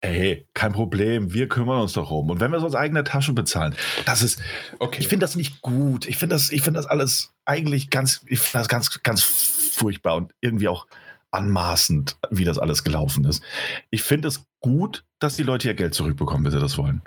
Ey, 0.00 0.46
kein 0.54 0.72
Problem, 0.72 1.32
wir 1.32 1.48
kümmern 1.48 1.80
uns 1.80 1.94
darum. 1.94 2.30
Und 2.30 2.38
wenn 2.38 2.52
wir 2.52 2.58
es 2.58 2.64
aus 2.64 2.76
eigener 2.76 3.02
Tasche 3.02 3.32
bezahlen, 3.32 3.74
das 4.06 4.22
ist, 4.22 4.40
okay. 4.78 5.00
ich 5.00 5.08
finde 5.08 5.24
das 5.24 5.34
nicht 5.34 5.60
gut. 5.60 6.06
Ich 6.06 6.18
finde 6.18 6.36
das, 6.36 6.52
ich 6.52 6.62
finde 6.62 6.78
das 6.78 6.86
alles 6.86 7.32
eigentlich 7.44 7.90
ganz, 7.90 8.22
ich 8.26 8.38
finde 8.38 8.58
das 8.58 8.68
ganz, 8.68 9.02
ganz 9.02 9.22
furchtbar 9.22 10.14
und 10.14 10.32
irgendwie 10.40 10.68
auch 10.68 10.86
anmaßend, 11.32 12.16
wie 12.30 12.44
das 12.44 12.58
alles 12.58 12.84
gelaufen 12.84 13.24
ist. 13.24 13.42
Ich 13.90 14.02
finde 14.02 14.28
es 14.28 14.44
gut, 14.60 15.04
dass 15.18 15.36
die 15.36 15.42
Leute 15.42 15.68
ihr 15.68 15.74
Geld 15.74 15.94
zurückbekommen, 15.94 16.44
wenn 16.44 16.52
sie 16.52 16.60
das 16.60 16.78
wollen. 16.78 17.02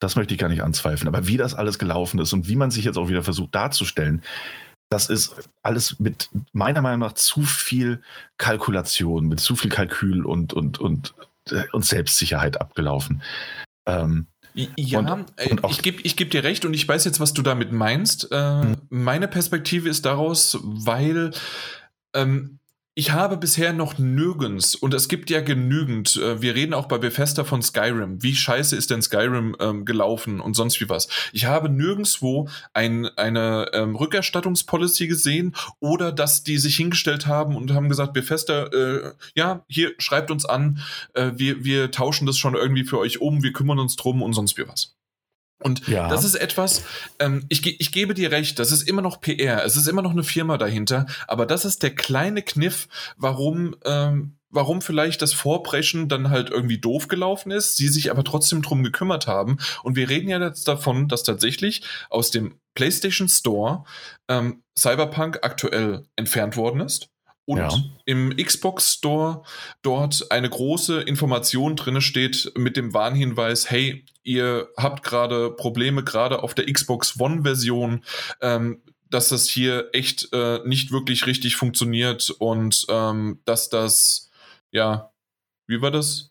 Das 0.00 0.16
möchte 0.16 0.34
ich 0.34 0.40
gar 0.40 0.48
nicht 0.48 0.64
anzweifeln. 0.64 1.06
Aber 1.06 1.28
wie 1.28 1.36
das 1.36 1.54
alles 1.54 1.78
gelaufen 1.78 2.18
ist 2.18 2.32
und 2.32 2.48
wie 2.48 2.56
man 2.56 2.72
sich 2.72 2.84
jetzt 2.84 2.98
auch 2.98 3.08
wieder 3.08 3.22
versucht 3.22 3.54
darzustellen, 3.54 4.22
das 4.90 5.08
ist 5.08 5.48
alles 5.62 6.00
mit 6.00 6.28
meiner 6.52 6.82
Meinung 6.82 7.00
nach 7.00 7.12
zu 7.12 7.42
viel 7.42 8.02
Kalkulation, 8.36 9.26
mit 9.26 9.40
zu 9.40 9.56
viel 9.56 9.70
Kalkül 9.70 10.26
und, 10.26 10.52
und, 10.52 10.80
und 10.80 11.14
und 11.72 11.84
Selbstsicherheit 11.84 12.60
abgelaufen. 12.60 13.22
Ähm, 13.86 14.28
ja, 14.54 14.98
und, 14.98 15.32
äh, 15.36 15.50
und 15.50 15.64
ich 15.70 15.82
gebe 15.82 16.02
ich 16.02 16.16
geb 16.16 16.30
dir 16.30 16.44
recht 16.44 16.64
und 16.64 16.74
ich 16.74 16.86
weiß 16.86 17.04
jetzt, 17.04 17.20
was 17.20 17.32
du 17.32 17.42
damit 17.42 17.72
meinst. 17.72 18.30
Äh, 18.30 18.62
hm. 18.62 18.76
Meine 18.90 19.28
Perspektive 19.28 19.88
ist 19.88 20.04
daraus, 20.04 20.58
weil 20.62 21.32
ähm, 22.14 22.58
ich 22.94 23.12
habe 23.12 23.38
bisher 23.38 23.72
noch 23.72 23.98
nirgends, 23.98 24.74
und 24.74 24.92
es 24.92 25.08
gibt 25.08 25.30
ja 25.30 25.40
genügend, 25.40 26.16
äh, 26.16 26.42
wir 26.42 26.54
reden 26.54 26.74
auch 26.74 26.86
bei 26.86 26.98
Bethesda 26.98 27.44
von 27.44 27.62
Skyrim. 27.62 28.22
Wie 28.22 28.34
scheiße 28.34 28.76
ist 28.76 28.90
denn 28.90 29.00
Skyrim 29.00 29.56
ähm, 29.60 29.86
gelaufen 29.86 30.40
und 30.40 30.54
sonst 30.54 30.78
wie 30.80 30.90
was? 30.90 31.08
Ich 31.32 31.46
habe 31.46 31.70
nirgendwo 31.70 32.48
ein, 32.74 33.06
eine 33.16 33.70
ähm, 33.72 33.96
Rückerstattungspolicy 33.96 35.06
gesehen 35.06 35.54
oder 35.80 36.12
dass 36.12 36.44
die 36.44 36.58
sich 36.58 36.76
hingestellt 36.76 37.26
haben 37.26 37.56
und 37.56 37.72
haben 37.72 37.88
gesagt, 37.88 38.12
Bethesda, 38.12 38.66
äh, 38.66 39.12
ja, 39.34 39.64
hier 39.68 39.92
schreibt 39.96 40.30
uns 40.30 40.44
an, 40.44 40.80
äh, 41.14 41.32
wir, 41.34 41.64
wir 41.64 41.90
tauschen 41.92 42.26
das 42.26 42.36
schon 42.36 42.54
irgendwie 42.54 42.84
für 42.84 42.98
euch 42.98 43.22
um, 43.22 43.42
wir 43.42 43.54
kümmern 43.54 43.78
uns 43.78 43.96
drum 43.96 44.20
und 44.22 44.34
sonst 44.34 44.58
wie 44.58 44.68
was. 44.68 44.94
Und 45.62 45.86
ja. 45.88 46.08
das 46.08 46.24
ist 46.24 46.34
etwas, 46.34 46.84
ähm, 47.18 47.44
ich, 47.48 47.80
ich 47.80 47.92
gebe 47.92 48.14
dir 48.14 48.30
recht, 48.30 48.58
das 48.58 48.72
ist 48.72 48.88
immer 48.88 49.02
noch 49.02 49.20
PR, 49.20 49.64
es 49.64 49.76
ist 49.76 49.88
immer 49.88 50.02
noch 50.02 50.12
eine 50.12 50.24
Firma 50.24 50.58
dahinter, 50.58 51.06
aber 51.26 51.46
das 51.46 51.64
ist 51.64 51.82
der 51.82 51.94
kleine 51.94 52.42
Kniff, 52.42 52.88
warum, 53.16 53.76
ähm, 53.84 54.36
warum 54.50 54.82
vielleicht 54.82 55.22
das 55.22 55.32
Vorbrechen 55.32 56.08
dann 56.08 56.30
halt 56.30 56.50
irgendwie 56.50 56.78
doof 56.78 57.08
gelaufen 57.08 57.50
ist, 57.50 57.76
sie 57.76 57.88
sich 57.88 58.10
aber 58.10 58.24
trotzdem 58.24 58.62
drum 58.62 58.82
gekümmert 58.82 59.26
haben. 59.26 59.58
Und 59.82 59.96
wir 59.96 60.08
reden 60.08 60.28
ja 60.28 60.40
jetzt 60.40 60.68
davon, 60.68 61.08
dass 61.08 61.22
tatsächlich 61.22 61.82
aus 62.10 62.30
dem 62.30 62.58
PlayStation 62.74 63.28
Store 63.28 63.84
ähm, 64.28 64.62
Cyberpunk 64.78 65.38
aktuell 65.42 66.04
entfernt 66.16 66.56
worden 66.56 66.80
ist. 66.80 67.11
Und 67.44 67.58
ja. 67.58 67.72
im 68.04 68.36
Xbox 68.36 68.94
Store 68.94 69.42
dort 69.82 70.30
eine 70.30 70.48
große 70.48 71.00
Information 71.02 71.74
drin 71.76 72.00
steht 72.00 72.52
mit 72.56 72.76
dem 72.76 72.94
Warnhinweis, 72.94 73.68
hey, 73.70 74.04
ihr 74.22 74.68
habt 74.76 75.02
gerade 75.02 75.50
Probleme, 75.50 76.04
gerade 76.04 76.42
auf 76.42 76.54
der 76.54 76.72
Xbox 76.72 77.18
One-Version. 77.18 78.04
Ähm, 78.40 78.82
dass 79.10 79.28
das 79.28 79.46
hier 79.46 79.90
echt 79.92 80.32
äh, 80.32 80.60
nicht 80.64 80.90
wirklich 80.90 81.26
richtig 81.26 81.56
funktioniert 81.56 82.30
und 82.30 82.86
ähm, 82.88 83.40
dass 83.44 83.68
das 83.68 84.30
ja, 84.72 85.12
wie 85.68 85.80
war 85.80 85.90
das? 85.90 86.30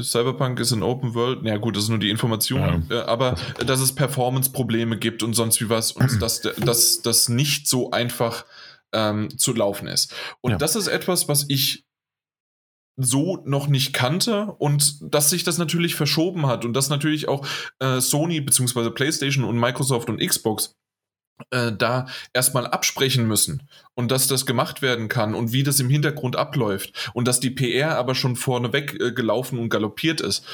Cyberpunk 0.00 0.58
ist 0.58 0.72
in 0.72 0.82
Open 0.82 1.14
World. 1.14 1.44
Ja, 1.44 1.58
gut, 1.58 1.76
das 1.76 1.84
ist 1.84 1.90
nur 1.90 1.98
die 1.98 2.08
Information. 2.08 2.86
Ja. 2.88 3.06
aber 3.06 3.36
dass 3.58 3.80
es 3.80 3.94
Performance-Probleme 3.94 4.98
gibt 4.98 5.22
und 5.22 5.34
sonst 5.34 5.60
wie 5.60 5.68
was 5.68 5.92
und 5.92 6.20
dass 6.22 7.02
das 7.02 7.28
nicht 7.28 7.68
so 7.68 7.90
einfach 7.90 8.46
ähm, 8.92 9.36
zu 9.38 9.52
laufen 9.52 9.88
ist. 9.88 10.14
Und 10.40 10.52
ja. 10.52 10.58
das 10.58 10.76
ist 10.76 10.88
etwas, 10.88 11.28
was 11.28 11.46
ich 11.48 11.84
so 12.96 13.42
noch 13.44 13.68
nicht 13.68 13.92
kannte 13.92 14.46
und 14.58 15.14
dass 15.14 15.30
sich 15.30 15.44
das 15.44 15.58
natürlich 15.58 15.94
verschoben 15.94 16.46
hat 16.46 16.64
und 16.64 16.74
dass 16.74 16.90
natürlich 16.90 17.28
auch 17.28 17.46
äh, 17.78 18.00
Sony 18.00 18.40
bzw. 18.40 18.90
PlayStation 18.90 19.44
und 19.44 19.58
Microsoft 19.58 20.10
und 20.10 20.20
Xbox 20.20 20.76
äh, 21.50 21.72
da 21.72 22.06
erstmal 22.32 22.66
absprechen 22.66 23.26
müssen 23.26 23.68
und 23.94 24.10
dass 24.10 24.28
das 24.28 24.46
gemacht 24.46 24.82
werden 24.82 25.08
kann 25.08 25.34
und 25.34 25.52
wie 25.52 25.62
das 25.62 25.80
im 25.80 25.88
Hintergrund 25.88 26.36
abläuft 26.36 27.10
und 27.14 27.26
dass 27.26 27.40
die 27.40 27.50
PR 27.50 27.96
aber 27.96 28.14
schon 28.14 28.36
vorneweg 28.36 29.00
äh, 29.00 29.12
gelaufen 29.12 29.58
und 29.58 29.70
galoppiert 29.70 30.20
ist. 30.20 30.44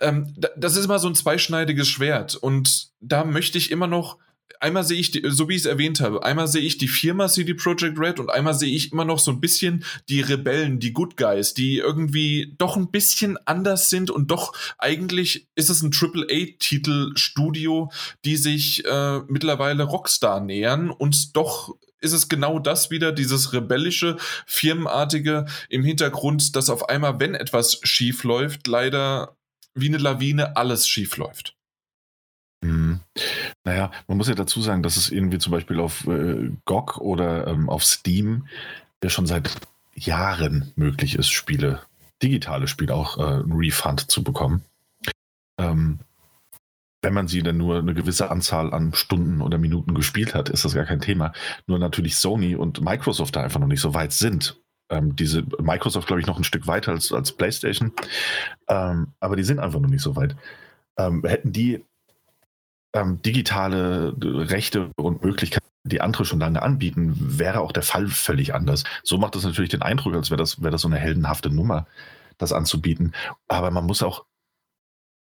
Ähm, 0.00 0.34
das 0.56 0.76
ist 0.76 0.84
immer 0.84 0.98
so 0.98 1.08
ein 1.08 1.14
zweischneidiges 1.14 1.88
Schwert 1.88 2.34
und 2.34 2.88
da 3.00 3.24
möchte 3.24 3.56
ich 3.56 3.70
immer 3.70 3.86
noch 3.86 4.18
einmal 4.60 4.84
sehe 4.84 4.98
ich, 4.98 5.10
die, 5.10 5.22
so 5.26 5.48
wie 5.48 5.54
ich 5.54 5.62
es 5.62 5.66
erwähnt 5.66 6.00
habe, 6.00 6.24
einmal 6.24 6.48
sehe 6.48 6.62
ich 6.62 6.78
die 6.78 6.88
Firma 6.88 7.28
CD 7.28 7.54
Projekt 7.54 7.98
Red 7.98 8.20
und 8.20 8.30
einmal 8.30 8.54
sehe 8.54 8.74
ich 8.74 8.92
immer 8.92 9.04
noch 9.04 9.18
so 9.18 9.30
ein 9.30 9.40
bisschen 9.40 9.84
die 10.08 10.20
Rebellen, 10.20 10.78
die 10.78 10.92
Good 10.92 11.16
Guys, 11.16 11.54
die 11.54 11.78
irgendwie 11.78 12.54
doch 12.58 12.76
ein 12.76 12.90
bisschen 12.90 13.38
anders 13.46 13.90
sind 13.90 14.10
und 14.10 14.30
doch 14.30 14.54
eigentlich 14.78 15.48
ist 15.54 15.70
es 15.70 15.82
ein 15.82 15.92
AAA-Titel-Studio, 15.92 17.90
die 18.24 18.36
sich 18.36 18.84
äh, 18.84 19.20
mittlerweile 19.28 19.84
Rockstar 19.84 20.40
nähern 20.40 20.90
und 20.90 21.36
doch 21.36 21.74
ist 22.00 22.12
es 22.12 22.28
genau 22.28 22.58
das 22.58 22.90
wieder, 22.90 23.12
dieses 23.12 23.52
rebellische, 23.52 24.16
firmenartige 24.46 25.46
im 25.68 25.82
Hintergrund, 25.82 26.54
dass 26.54 26.70
auf 26.70 26.88
einmal, 26.88 27.20
wenn 27.20 27.34
etwas 27.34 27.80
schief 27.82 28.22
läuft, 28.22 28.66
leider 28.66 29.36
wie 29.74 29.88
eine 29.88 29.98
Lawine 29.98 30.56
alles 30.56 30.86
schief 30.88 31.16
läuft. 31.16 31.56
Mhm. 32.62 33.00
Naja, 33.66 33.90
man 34.06 34.16
muss 34.16 34.28
ja 34.28 34.36
dazu 34.36 34.62
sagen, 34.62 34.84
dass 34.84 34.96
es 34.96 35.10
irgendwie 35.10 35.38
zum 35.38 35.50
Beispiel 35.50 35.80
auf 35.80 36.06
äh, 36.06 36.52
GOG 36.66 36.98
oder 36.98 37.48
ähm, 37.48 37.68
auf 37.68 37.82
Steam 37.84 38.46
ja 39.02 39.10
schon 39.10 39.26
seit 39.26 39.50
Jahren 39.92 40.72
möglich 40.76 41.16
ist, 41.16 41.30
Spiele, 41.30 41.80
digitale 42.22 42.68
Spiele 42.68 42.94
auch 42.94 43.18
äh, 43.18 43.42
ein 43.42 43.50
Refund 43.50 44.08
zu 44.08 44.22
bekommen. 44.22 44.62
Ähm, 45.58 45.98
wenn 47.02 47.12
man 47.12 47.26
sie 47.26 47.42
dann 47.42 47.56
nur 47.56 47.80
eine 47.80 47.92
gewisse 47.92 48.30
Anzahl 48.30 48.72
an 48.72 48.94
Stunden 48.94 49.40
oder 49.40 49.58
Minuten 49.58 49.94
gespielt 49.94 50.32
hat, 50.32 50.48
ist 50.48 50.64
das 50.64 50.74
gar 50.74 50.84
kein 50.84 51.00
Thema. 51.00 51.32
Nur 51.66 51.80
natürlich 51.80 52.16
Sony 52.18 52.54
und 52.54 52.80
Microsoft 52.82 53.34
da 53.34 53.42
einfach 53.42 53.58
noch 53.58 53.66
nicht 53.66 53.80
so 53.80 53.94
weit 53.94 54.12
sind. 54.12 54.60
Ähm, 54.90 55.16
diese 55.16 55.42
Microsoft, 55.58 56.06
glaube 56.06 56.20
ich, 56.20 56.28
noch 56.28 56.38
ein 56.38 56.44
Stück 56.44 56.68
weiter 56.68 56.92
als, 56.92 57.12
als 57.12 57.32
PlayStation. 57.32 57.90
Ähm, 58.68 59.08
aber 59.18 59.34
die 59.34 59.42
sind 59.42 59.58
einfach 59.58 59.80
noch 59.80 59.90
nicht 59.90 60.02
so 60.02 60.14
weit. 60.14 60.36
Ähm, 60.96 61.24
hätten 61.26 61.52
die 61.52 61.82
ähm, 62.96 63.20
digitale 63.22 64.14
Rechte 64.20 64.90
und 64.96 65.22
Möglichkeiten, 65.22 65.66
die 65.84 66.00
andere 66.00 66.24
schon 66.24 66.40
lange 66.40 66.62
anbieten, 66.62 67.14
wäre 67.18 67.60
auch 67.60 67.72
der 67.72 67.82
Fall 67.82 68.08
völlig 68.08 68.54
anders. 68.54 68.84
So 69.02 69.18
macht 69.18 69.36
es 69.36 69.44
natürlich 69.44 69.70
den 69.70 69.82
Eindruck, 69.82 70.14
als 70.14 70.30
wäre 70.30 70.38
das, 70.38 70.60
wäre 70.62 70.70
das 70.72 70.80
so 70.80 70.88
eine 70.88 70.98
heldenhafte 70.98 71.50
Nummer, 71.50 71.86
das 72.38 72.52
anzubieten. 72.52 73.12
Aber 73.48 73.70
man 73.70 73.84
muss 73.84 74.02
auch 74.02 74.24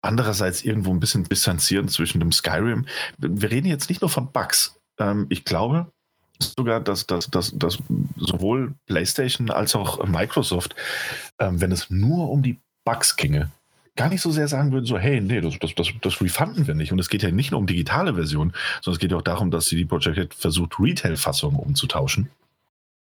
andererseits 0.00 0.64
irgendwo 0.64 0.92
ein 0.92 1.00
bisschen 1.00 1.24
distanzieren 1.24 1.88
zwischen 1.88 2.20
dem 2.20 2.32
Skyrim. 2.32 2.86
Wir 3.18 3.50
reden 3.50 3.66
jetzt 3.66 3.88
nicht 3.88 4.00
nur 4.00 4.10
von 4.10 4.30
Bugs. 4.32 4.78
Ähm, 4.98 5.26
ich 5.28 5.44
glaube 5.44 5.90
sogar, 6.38 6.80
dass, 6.80 7.06
dass, 7.06 7.28
dass, 7.30 7.52
dass 7.56 7.78
sowohl 8.16 8.74
PlayStation 8.86 9.50
als 9.50 9.74
auch 9.74 10.04
Microsoft, 10.06 10.76
ähm, 11.40 11.60
wenn 11.60 11.72
es 11.72 11.90
nur 11.90 12.30
um 12.30 12.42
die 12.42 12.58
Bugs 12.84 13.16
ginge, 13.16 13.50
gar 13.96 14.08
nicht 14.08 14.20
so 14.20 14.30
sehr 14.30 14.48
sagen 14.48 14.72
würden, 14.72 14.84
so, 14.84 14.98
hey, 14.98 15.20
nee, 15.20 15.40
das, 15.40 15.58
das, 15.58 15.74
das, 15.74 15.88
das 16.00 16.20
refunden 16.20 16.66
wir 16.66 16.74
nicht. 16.74 16.92
Und 16.92 16.98
es 16.98 17.08
geht 17.08 17.22
ja 17.22 17.30
nicht 17.30 17.50
nur 17.50 17.60
um 17.60 17.66
digitale 17.66 18.14
Version, 18.14 18.52
sondern 18.82 18.96
es 18.96 19.00
geht 19.00 19.10
ja 19.10 19.16
auch 19.16 19.22
darum, 19.22 19.50
dass 19.50 19.66
CD 19.66 19.84
Projekt 19.84 20.34
versucht, 20.34 20.78
Retail-Fassungen 20.78 21.58
umzutauschen. 21.58 22.30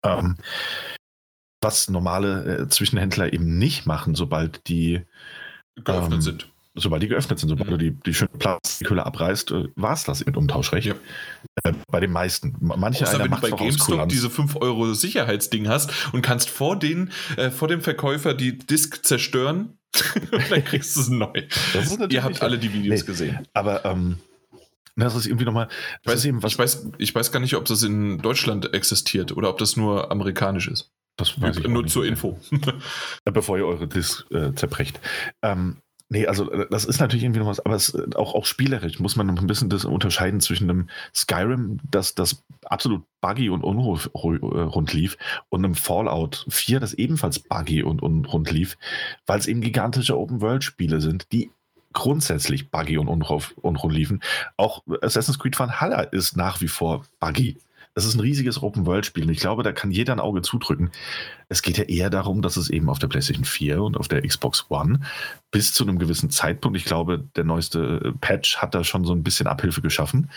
Ähm, 0.04 0.36
was 1.62 1.88
normale 1.90 2.58
äh, 2.58 2.68
Zwischenhändler 2.68 3.32
eben 3.32 3.58
nicht 3.58 3.86
machen, 3.86 4.14
sobald 4.14 4.66
die 4.68 5.02
geöffnet 5.76 6.14
ähm, 6.14 6.20
sind. 6.22 6.48
Sobald 6.74 7.02
die 7.02 7.08
geöffnet 7.08 7.38
sind, 7.38 7.48
sobald 7.48 7.68
mhm. 7.68 7.72
du 7.72 7.78
die, 7.78 7.90
die 7.90 8.14
schöne 8.14 8.30
Plastikhülle 8.30 9.04
abreißt, 9.04 9.50
äh, 9.50 9.68
war 9.76 9.92
es 9.92 10.04
das 10.04 10.24
mit 10.24 10.36
Umtauschrecht. 10.36 10.86
Ja. 10.86 10.94
Äh, 11.64 11.72
bei 11.90 12.00
den 12.00 12.12
meisten. 12.12 12.56
Manche 12.60 13.04
Außer 13.04 13.18
wenn 13.18 13.30
du 13.30 13.40
bei 13.40 13.50
GameStop 13.50 14.08
diese 14.08 14.30
5 14.30 14.56
Euro 14.56 14.94
Sicherheitsding 14.94 15.68
hast 15.68 15.92
und 16.12 16.22
kannst 16.22 16.48
vor, 16.48 16.78
den, 16.78 17.10
äh, 17.36 17.50
vor 17.50 17.68
dem 17.68 17.82
Verkäufer 17.82 18.34
die 18.34 18.56
Disk 18.56 19.04
zerstören 19.04 19.79
dann 20.50 20.64
kriegst 20.64 20.96
du 20.96 21.00
es 21.00 21.08
neu. 21.08 21.42
Ihr 22.08 22.22
habt 22.22 22.42
alle 22.42 22.58
die 22.58 22.72
Videos 22.72 23.00
nee, 23.00 23.06
gesehen. 23.06 23.48
Aber 23.52 23.84
ähm, 23.84 24.18
das 24.96 25.14
ist 25.14 25.26
irgendwie 25.26 25.44
nochmal. 25.44 25.68
Ich 26.02 26.08
weiß, 26.08 26.24
ich, 26.24 26.58
weiß, 26.58 26.88
ich 26.98 27.14
weiß 27.14 27.32
gar 27.32 27.40
nicht, 27.40 27.54
ob 27.54 27.64
das 27.64 27.82
in 27.82 28.18
Deutschland 28.18 28.72
existiert 28.74 29.32
oder 29.36 29.50
ob 29.50 29.58
das 29.58 29.76
nur 29.76 30.10
amerikanisch 30.10 30.68
ist. 30.68 30.92
Das 31.16 31.40
weiß 31.40 31.58
ich 31.58 31.68
nur 31.68 31.86
zur 31.86 32.06
Info. 32.06 32.38
Bevor 33.24 33.58
ihr 33.58 33.66
eure 33.66 33.86
Disk 33.86 34.30
äh, 34.30 34.54
zerbrecht. 34.54 35.00
Ähm, 35.42 35.76
Nee, 36.12 36.26
also 36.26 36.50
äh, 36.50 36.66
das 36.68 36.84
ist 36.84 36.98
natürlich 36.98 37.22
irgendwie 37.22 37.38
noch 37.38 37.46
was, 37.46 37.64
aber 37.64 37.76
es, 37.76 37.94
äh, 37.94 38.04
auch, 38.16 38.34
auch 38.34 38.44
spielerisch 38.44 38.98
muss 38.98 39.14
man 39.14 39.30
ein 39.30 39.46
bisschen 39.46 39.70
das 39.70 39.84
unterscheiden 39.84 40.40
zwischen 40.40 40.68
einem 40.68 40.88
Skyrim, 41.14 41.78
das, 41.88 42.16
das 42.16 42.42
absolut 42.64 43.04
buggy 43.20 43.48
und 43.48 43.62
unrund 43.62 44.92
lief, 44.92 45.16
und 45.50 45.64
einem 45.64 45.76
Fallout 45.76 46.46
4, 46.48 46.80
das 46.80 46.94
ebenfalls 46.94 47.38
buggy 47.38 47.84
und 47.84 48.02
unrund 48.02 48.50
lief, 48.50 48.76
weil 49.26 49.38
es 49.38 49.46
eben 49.46 49.60
gigantische 49.60 50.18
Open-World-Spiele 50.18 51.00
sind, 51.00 51.30
die 51.30 51.52
grundsätzlich 51.92 52.70
buggy 52.70 52.98
und 52.98 53.08
unrund 53.08 53.94
liefen. 53.94 54.20
Auch 54.56 54.82
Assassin's 55.02 55.38
Creed 55.38 55.58
Valhalla 55.58 56.00
ist 56.02 56.36
nach 56.36 56.60
wie 56.60 56.68
vor 56.68 57.04
buggy. 57.20 57.56
Das 57.94 58.04
ist 58.04 58.14
ein 58.14 58.20
riesiges 58.20 58.62
Open-World-Spiel 58.62 59.24
und 59.24 59.30
ich 59.30 59.40
glaube, 59.40 59.62
da 59.62 59.72
kann 59.72 59.90
jeder 59.90 60.12
ein 60.12 60.20
Auge 60.20 60.42
zudrücken. 60.42 60.90
Es 61.48 61.62
geht 61.62 61.76
ja 61.76 61.84
eher 61.84 62.08
darum, 62.08 62.40
dass 62.40 62.56
es 62.56 62.70
eben 62.70 62.88
auf 62.88 63.00
der 63.00 63.08
PlayStation 63.08 63.44
4 63.44 63.82
und 63.82 63.96
auf 63.96 64.06
der 64.06 64.22
Xbox 64.22 64.66
One 64.70 65.00
bis 65.50 65.74
zu 65.74 65.84
einem 65.84 65.98
gewissen 65.98 66.30
Zeitpunkt, 66.30 66.78
ich 66.78 66.84
glaube, 66.84 67.24
der 67.34 67.44
neueste 67.44 68.14
Patch 68.20 68.58
hat 68.58 68.74
da 68.74 68.84
schon 68.84 69.04
so 69.04 69.12
ein 69.12 69.24
bisschen 69.24 69.48
Abhilfe 69.48 69.80
geschaffen, 69.80 70.30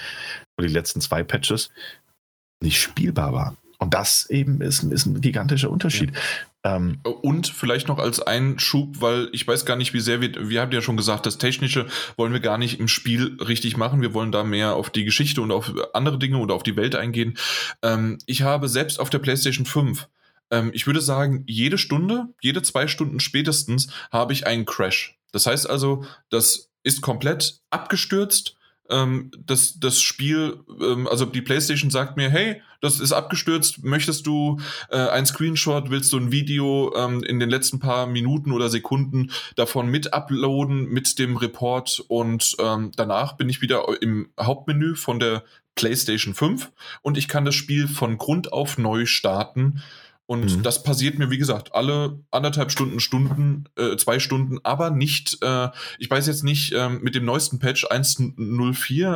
oder 0.57 0.67
die 0.67 0.73
letzten 0.73 0.99
zwei 0.99 1.23
Patches, 1.23 1.69
nicht 2.61 2.81
spielbar 2.81 3.33
war. 3.33 3.55
Und 3.77 3.93
das 3.93 4.29
eben 4.29 4.61
ist, 4.61 4.83
ist 4.83 5.05
ein 5.05 5.21
gigantischer 5.21 5.69
Unterschied. 5.69 6.11
Ja. 6.13 6.21
Ähm, 6.63 6.99
und 7.03 7.47
vielleicht 7.47 7.87
noch 7.87 7.99
als 7.99 8.21
Einschub, 8.21 9.01
weil 9.01 9.29
ich 9.33 9.45
weiß 9.47 9.65
gar 9.65 9.75
nicht, 9.75 9.93
wie 9.93 9.99
sehr 9.99 10.21
wir, 10.21 10.49
wir 10.49 10.61
haben 10.61 10.71
ja 10.71 10.81
schon 10.81 10.97
gesagt, 10.97 11.25
das 11.25 11.37
Technische 11.37 11.87
wollen 12.15 12.31
wir 12.31 12.39
gar 12.39 12.57
nicht 12.57 12.79
im 12.79 12.87
Spiel 12.87 13.37
richtig 13.41 13.75
machen. 13.75 14.01
Wir 14.01 14.13
wollen 14.13 14.31
da 14.31 14.43
mehr 14.43 14.75
auf 14.75 14.89
die 14.89 15.03
Geschichte 15.03 15.41
und 15.41 15.51
auf 15.51 15.73
andere 15.93 16.17
Dinge 16.17 16.37
oder 16.37 16.55
auf 16.55 16.63
die 16.63 16.77
Welt 16.77 16.95
eingehen. 16.95 17.37
Ähm, 17.81 18.17
ich 18.25 18.43
habe 18.43 18.69
selbst 18.69 18.99
auf 18.99 19.09
der 19.09 19.19
PlayStation 19.19 19.65
5, 19.65 20.07
ähm, 20.51 20.71
ich 20.73 20.87
würde 20.87 21.01
sagen, 21.01 21.43
jede 21.47 21.77
Stunde, 21.77 22.27
jede 22.41 22.61
zwei 22.61 22.87
Stunden 22.87 23.19
spätestens 23.19 23.87
habe 24.11 24.33
ich 24.33 24.47
einen 24.47 24.65
Crash. 24.65 25.17
Das 25.31 25.47
heißt 25.47 25.69
also, 25.69 26.05
das 26.29 26.69
ist 26.83 27.01
komplett 27.01 27.59
abgestürzt 27.71 28.55
ähm, 28.89 29.31
das, 29.45 29.79
das 29.79 30.01
Spiel, 30.01 30.59
ähm, 30.81 31.07
also 31.07 31.25
die 31.25 31.41
PlayStation 31.41 31.89
sagt 31.89 32.17
mir, 32.17 32.29
hey, 32.29 32.61
das 32.81 32.99
ist 32.99 33.13
abgestürzt, 33.13 33.83
möchtest 33.83 34.27
du 34.27 34.59
äh, 34.89 34.97
ein 34.97 35.25
Screenshot, 35.25 35.89
willst 35.89 36.11
du 36.11 36.17
ein 36.17 36.31
Video 36.31 36.93
ähm, 36.97 37.23
in 37.23 37.39
den 37.39 37.49
letzten 37.49 37.79
paar 37.79 38.07
Minuten 38.07 38.51
oder 38.51 38.69
Sekunden 38.69 39.31
davon 39.55 39.87
mit 39.87 40.13
uploaden 40.13 40.89
mit 40.89 41.17
dem 41.17 41.37
Report? 41.37 42.03
Und 42.07 42.57
ähm, 42.59 42.91
danach 42.95 43.37
bin 43.37 43.47
ich 43.47 43.61
wieder 43.61 43.85
im 44.01 44.29
Hauptmenü 44.39 44.95
von 44.95 45.19
der 45.19 45.43
PlayStation 45.75 46.33
5 46.33 46.71
und 47.01 47.17
ich 47.17 47.27
kann 47.27 47.45
das 47.45 47.55
Spiel 47.55 47.87
von 47.87 48.17
Grund 48.17 48.51
auf 48.53 48.77
neu 48.77 49.05
starten 49.05 49.81
und 50.33 50.57
mhm. 50.57 50.63
das 50.63 50.81
passiert 50.81 51.19
mir, 51.19 51.29
wie 51.29 51.37
gesagt, 51.37 51.75
alle 51.75 52.19
anderthalb 52.31 52.71
Stunden, 52.71 52.99
Stunden, 52.99 53.65
äh, 53.77 53.95
zwei 53.97 54.17
Stunden, 54.17 54.57
aber 54.63 54.89
nicht, 54.89 55.37
äh, 55.43 55.69
ich 55.99 56.09
weiß 56.09 56.25
jetzt 56.25 56.43
nicht, 56.43 56.73
äh, 56.73 56.89
mit 56.89 57.13
dem 57.13 57.23
neuesten 57.23 57.59
Patch 57.59 57.85
1.04, 57.85 58.35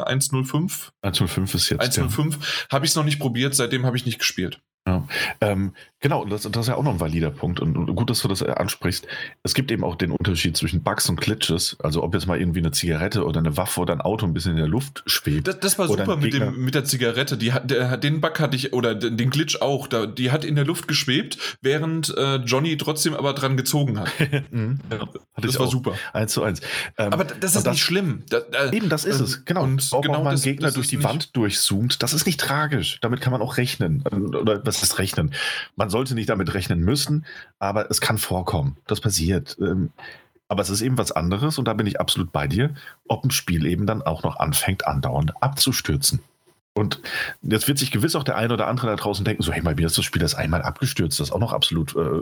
1.05. 0.07 0.89
1.05 1.03 1.55
ist 1.55 1.69
jetzt. 1.69 1.99
1.05 1.99 2.31
ja. 2.33 2.37
habe 2.71 2.85
ich 2.85 2.91
es 2.91 2.95
noch 2.95 3.03
nicht 3.03 3.19
probiert, 3.19 3.55
seitdem 3.55 3.83
habe 3.87 3.97
ich 3.97 4.05
nicht 4.05 4.19
gespielt. 4.19 4.61
Ja, 4.87 5.03
ähm, 5.41 5.73
genau, 5.99 6.23
das, 6.23 6.43
das 6.43 6.61
ist 6.61 6.67
ja 6.69 6.75
auch 6.75 6.83
noch 6.83 6.93
ein 6.93 6.99
valider 7.01 7.29
Punkt 7.29 7.59
und, 7.59 7.75
und 7.77 7.93
gut, 7.93 8.09
dass 8.09 8.21
du 8.21 8.29
das 8.29 8.41
äh, 8.41 8.49
ansprichst. 8.51 9.05
Es 9.43 9.53
gibt 9.53 9.69
eben 9.69 9.83
auch 9.83 9.95
den 9.95 10.11
Unterschied 10.11 10.55
zwischen 10.55 10.81
Bugs 10.81 11.09
und 11.09 11.19
Glitches, 11.19 11.75
also 11.83 12.03
ob 12.03 12.13
jetzt 12.13 12.25
mal 12.25 12.39
irgendwie 12.39 12.59
eine 12.59 12.71
Zigarette 12.71 13.25
oder 13.25 13.39
eine 13.41 13.57
Waffe 13.57 13.81
oder 13.81 13.91
ein 13.93 13.99
Auto 13.99 14.25
ein 14.25 14.33
bisschen 14.33 14.51
in 14.51 14.57
der 14.59 14.67
Luft 14.67 15.03
schwebt. 15.05 15.47
Das, 15.49 15.59
das 15.59 15.77
war 15.77 15.89
super 15.89 16.15
mit, 16.15 16.33
dem, 16.33 16.63
mit 16.63 16.73
der 16.73 16.85
Zigarette. 16.85 17.37
Die 17.37 17.51
der, 17.65 17.97
den 17.97 18.21
Bug 18.21 18.39
hatte 18.39 18.55
ich, 18.55 18.71
oder 18.71 18.95
den 18.95 19.29
Glitch 19.29 19.59
auch. 19.61 19.87
Da, 19.87 20.05
die 20.05 20.31
hat 20.31 20.45
in 20.45 20.55
der 20.55 20.63
Luft 20.65 20.87
geschwebt, 20.87 21.57
während 21.61 22.15
äh, 22.17 22.37
Johnny 22.37 22.77
trotzdem 22.77 23.13
aber 23.13 23.33
dran 23.33 23.57
gezogen 23.57 23.99
hat. 23.99 24.07
Mhm. 24.51 24.79
Das 25.41 25.59
war 25.59 25.67
auch. 25.67 25.71
super. 25.71 25.93
Eins 26.13 26.31
zu 26.33 26.41
eins. 26.43 26.61
Ähm, 26.97 27.11
Aber 27.11 27.23
das 27.25 27.55
ist 27.55 27.65
das- 27.65 27.73
nicht 27.73 27.83
schlimm. 27.83 28.23
Da, 28.29 28.39
da, 28.39 28.71
Eben, 28.71 28.87
das 28.89 29.03
ist 29.05 29.19
es, 29.19 29.45
genau. 29.45 29.63
Und 29.63 29.85
Ob 29.91 30.03
genau 30.03 30.19
auch 30.19 30.23
mal 30.23 30.29
ein 30.31 30.35
das- 30.35 30.43
Gegner 30.43 30.71
durch 30.71 30.87
die 30.87 31.03
Wand 31.03 31.35
durchzoomt, 31.35 32.01
das 32.01 32.13
ist 32.13 32.25
nicht 32.25 32.39
tragisch. 32.39 32.99
Damit 33.01 33.19
kann 33.21 33.31
man 33.31 33.41
auch 33.41 33.57
rechnen. 33.57 34.03
Oder 34.07 34.65
was 34.65 34.76
ist 34.81 34.99
rechnen? 34.99 35.33
Man 35.75 35.89
sollte 35.89 36.15
nicht 36.15 36.29
damit 36.29 36.53
rechnen 36.53 36.79
müssen, 36.79 37.25
aber 37.59 37.89
es 37.91 38.01
kann 38.01 38.17
vorkommen. 38.17 38.77
Das 38.87 39.01
passiert. 39.01 39.57
Ähm, 39.59 39.91
Aber 40.49 40.61
es 40.61 40.69
ist 40.69 40.81
eben 40.81 40.97
was 40.97 41.11
anderes 41.11 41.57
und 41.57 41.65
da 41.65 41.73
bin 41.73 41.87
ich 41.87 41.99
absolut 41.99 42.31
bei 42.31 42.47
dir, 42.47 42.73
ob 43.09 43.25
ein 43.25 43.31
Spiel 43.31 43.65
eben 43.65 43.85
dann 43.85 44.01
auch 44.01 44.23
noch 44.23 44.37
anfängt, 44.37 44.87
andauernd 44.87 45.33
abzustürzen. 45.43 46.21
Und 46.73 47.01
jetzt 47.41 47.67
wird 47.67 47.79
sich 47.79 47.91
gewiss 47.91 48.15
auch 48.15 48.23
der 48.23 48.37
eine 48.37 48.53
oder 48.53 48.67
andere 48.67 48.87
da 48.87 48.95
draußen 48.95 49.25
denken, 49.25 49.43
so, 49.43 49.51
hey, 49.51 49.61
mal 49.61 49.75
mir 49.75 49.87
ist 49.87 49.97
das 49.97 50.05
Spiel 50.05 50.21
das 50.21 50.35
einmal 50.35 50.61
abgestürzt, 50.61 51.19
das 51.19 51.29
ist 51.29 51.33
auch 51.33 51.39
noch 51.39 51.51
absolut 51.51 51.95
äh, 51.95 52.21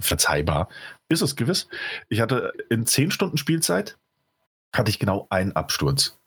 verzeihbar. 0.00 0.68
Ist 1.08 1.22
es 1.22 1.36
gewiss. 1.36 1.68
Ich 2.08 2.20
hatte 2.20 2.52
in 2.68 2.84
10 2.84 3.10
Stunden 3.12 3.38
Spielzeit, 3.38 3.96
hatte 4.74 4.90
ich 4.90 4.98
genau 4.98 5.26
einen 5.30 5.52
Absturz. 5.52 6.18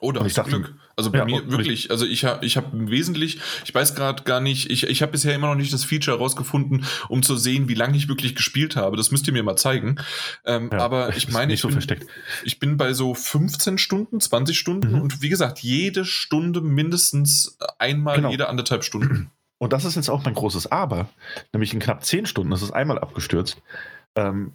Oh, 0.00 0.12
da 0.12 0.22
hast 0.24 0.36
du 0.36 0.42
Glück. 0.42 0.74
Also 0.96 1.10
bei 1.10 1.18
Ja, 1.18 1.24
mir 1.24 1.50
wirklich, 1.50 1.90
also 1.90 2.04
ich 2.06 2.24
habe 2.24 2.44
ich 2.44 2.56
hab 2.56 2.66
wesentlich, 2.72 3.40
ich 3.64 3.74
weiß 3.74 3.94
gerade 3.94 4.22
gar 4.24 4.40
nicht, 4.40 4.70
ich, 4.70 4.84
ich 4.84 5.02
habe 5.02 5.12
bisher 5.12 5.34
immer 5.34 5.48
noch 5.48 5.54
nicht 5.54 5.72
das 5.72 5.84
Feature 5.84 6.16
herausgefunden, 6.18 6.84
um 7.08 7.22
zu 7.22 7.36
sehen, 7.36 7.68
wie 7.68 7.74
lange 7.74 7.96
ich 7.96 8.08
wirklich 8.08 8.34
gespielt 8.34 8.76
habe. 8.76 8.96
Das 8.96 9.10
müsst 9.10 9.26
ihr 9.26 9.32
mir 9.32 9.42
mal 9.42 9.56
zeigen. 9.56 9.96
Ähm, 10.44 10.70
Ja, 10.72 10.78
aber 10.80 11.14
ich 11.16 11.30
meine, 11.30 11.52
ich 11.52 11.60
so 11.60 11.68
bin, 11.68 11.78
ich 12.44 12.58
bin 12.58 12.76
bei 12.76 12.92
so 12.92 13.14
15 13.14 13.78
Stunden, 13.78 14.20
20 14.20 14.58
Stunden 14.58 14.92
Mhm. 14.92 15.00
und 15.00 15.22
wie 15.22 15.28
gesagt, 15.28 15.60
jede 15.60 16.04
Stunde 16.04 16.60
mindestens 16.60 17.58
einmal, 17.78 18.16
Genau. 18.16 18.30
jede 18.30 18.48
anderthalb 18.48 18.84
Stunden. 18.84 19.30
Und 19.62 19.74
das 19.74 19.84
ist 19.84 19.94
jetzt 19.94 20.08
auch 20.08 20.24
mein 20.24 20.32
großes 20.32 20.72
Aber, 20.72 21.10
nämlich 21.52 21.74
in 21.74 21.80
knapp 21.80 22.02
zehn 22.02 22.24
Stunden 22.24 22.50
ist 22.52 22.62
es 22.62 22.70
einmal 22.70 22.98
abgestürzt. 22.98 23.58
Ähm, 24.16 24.52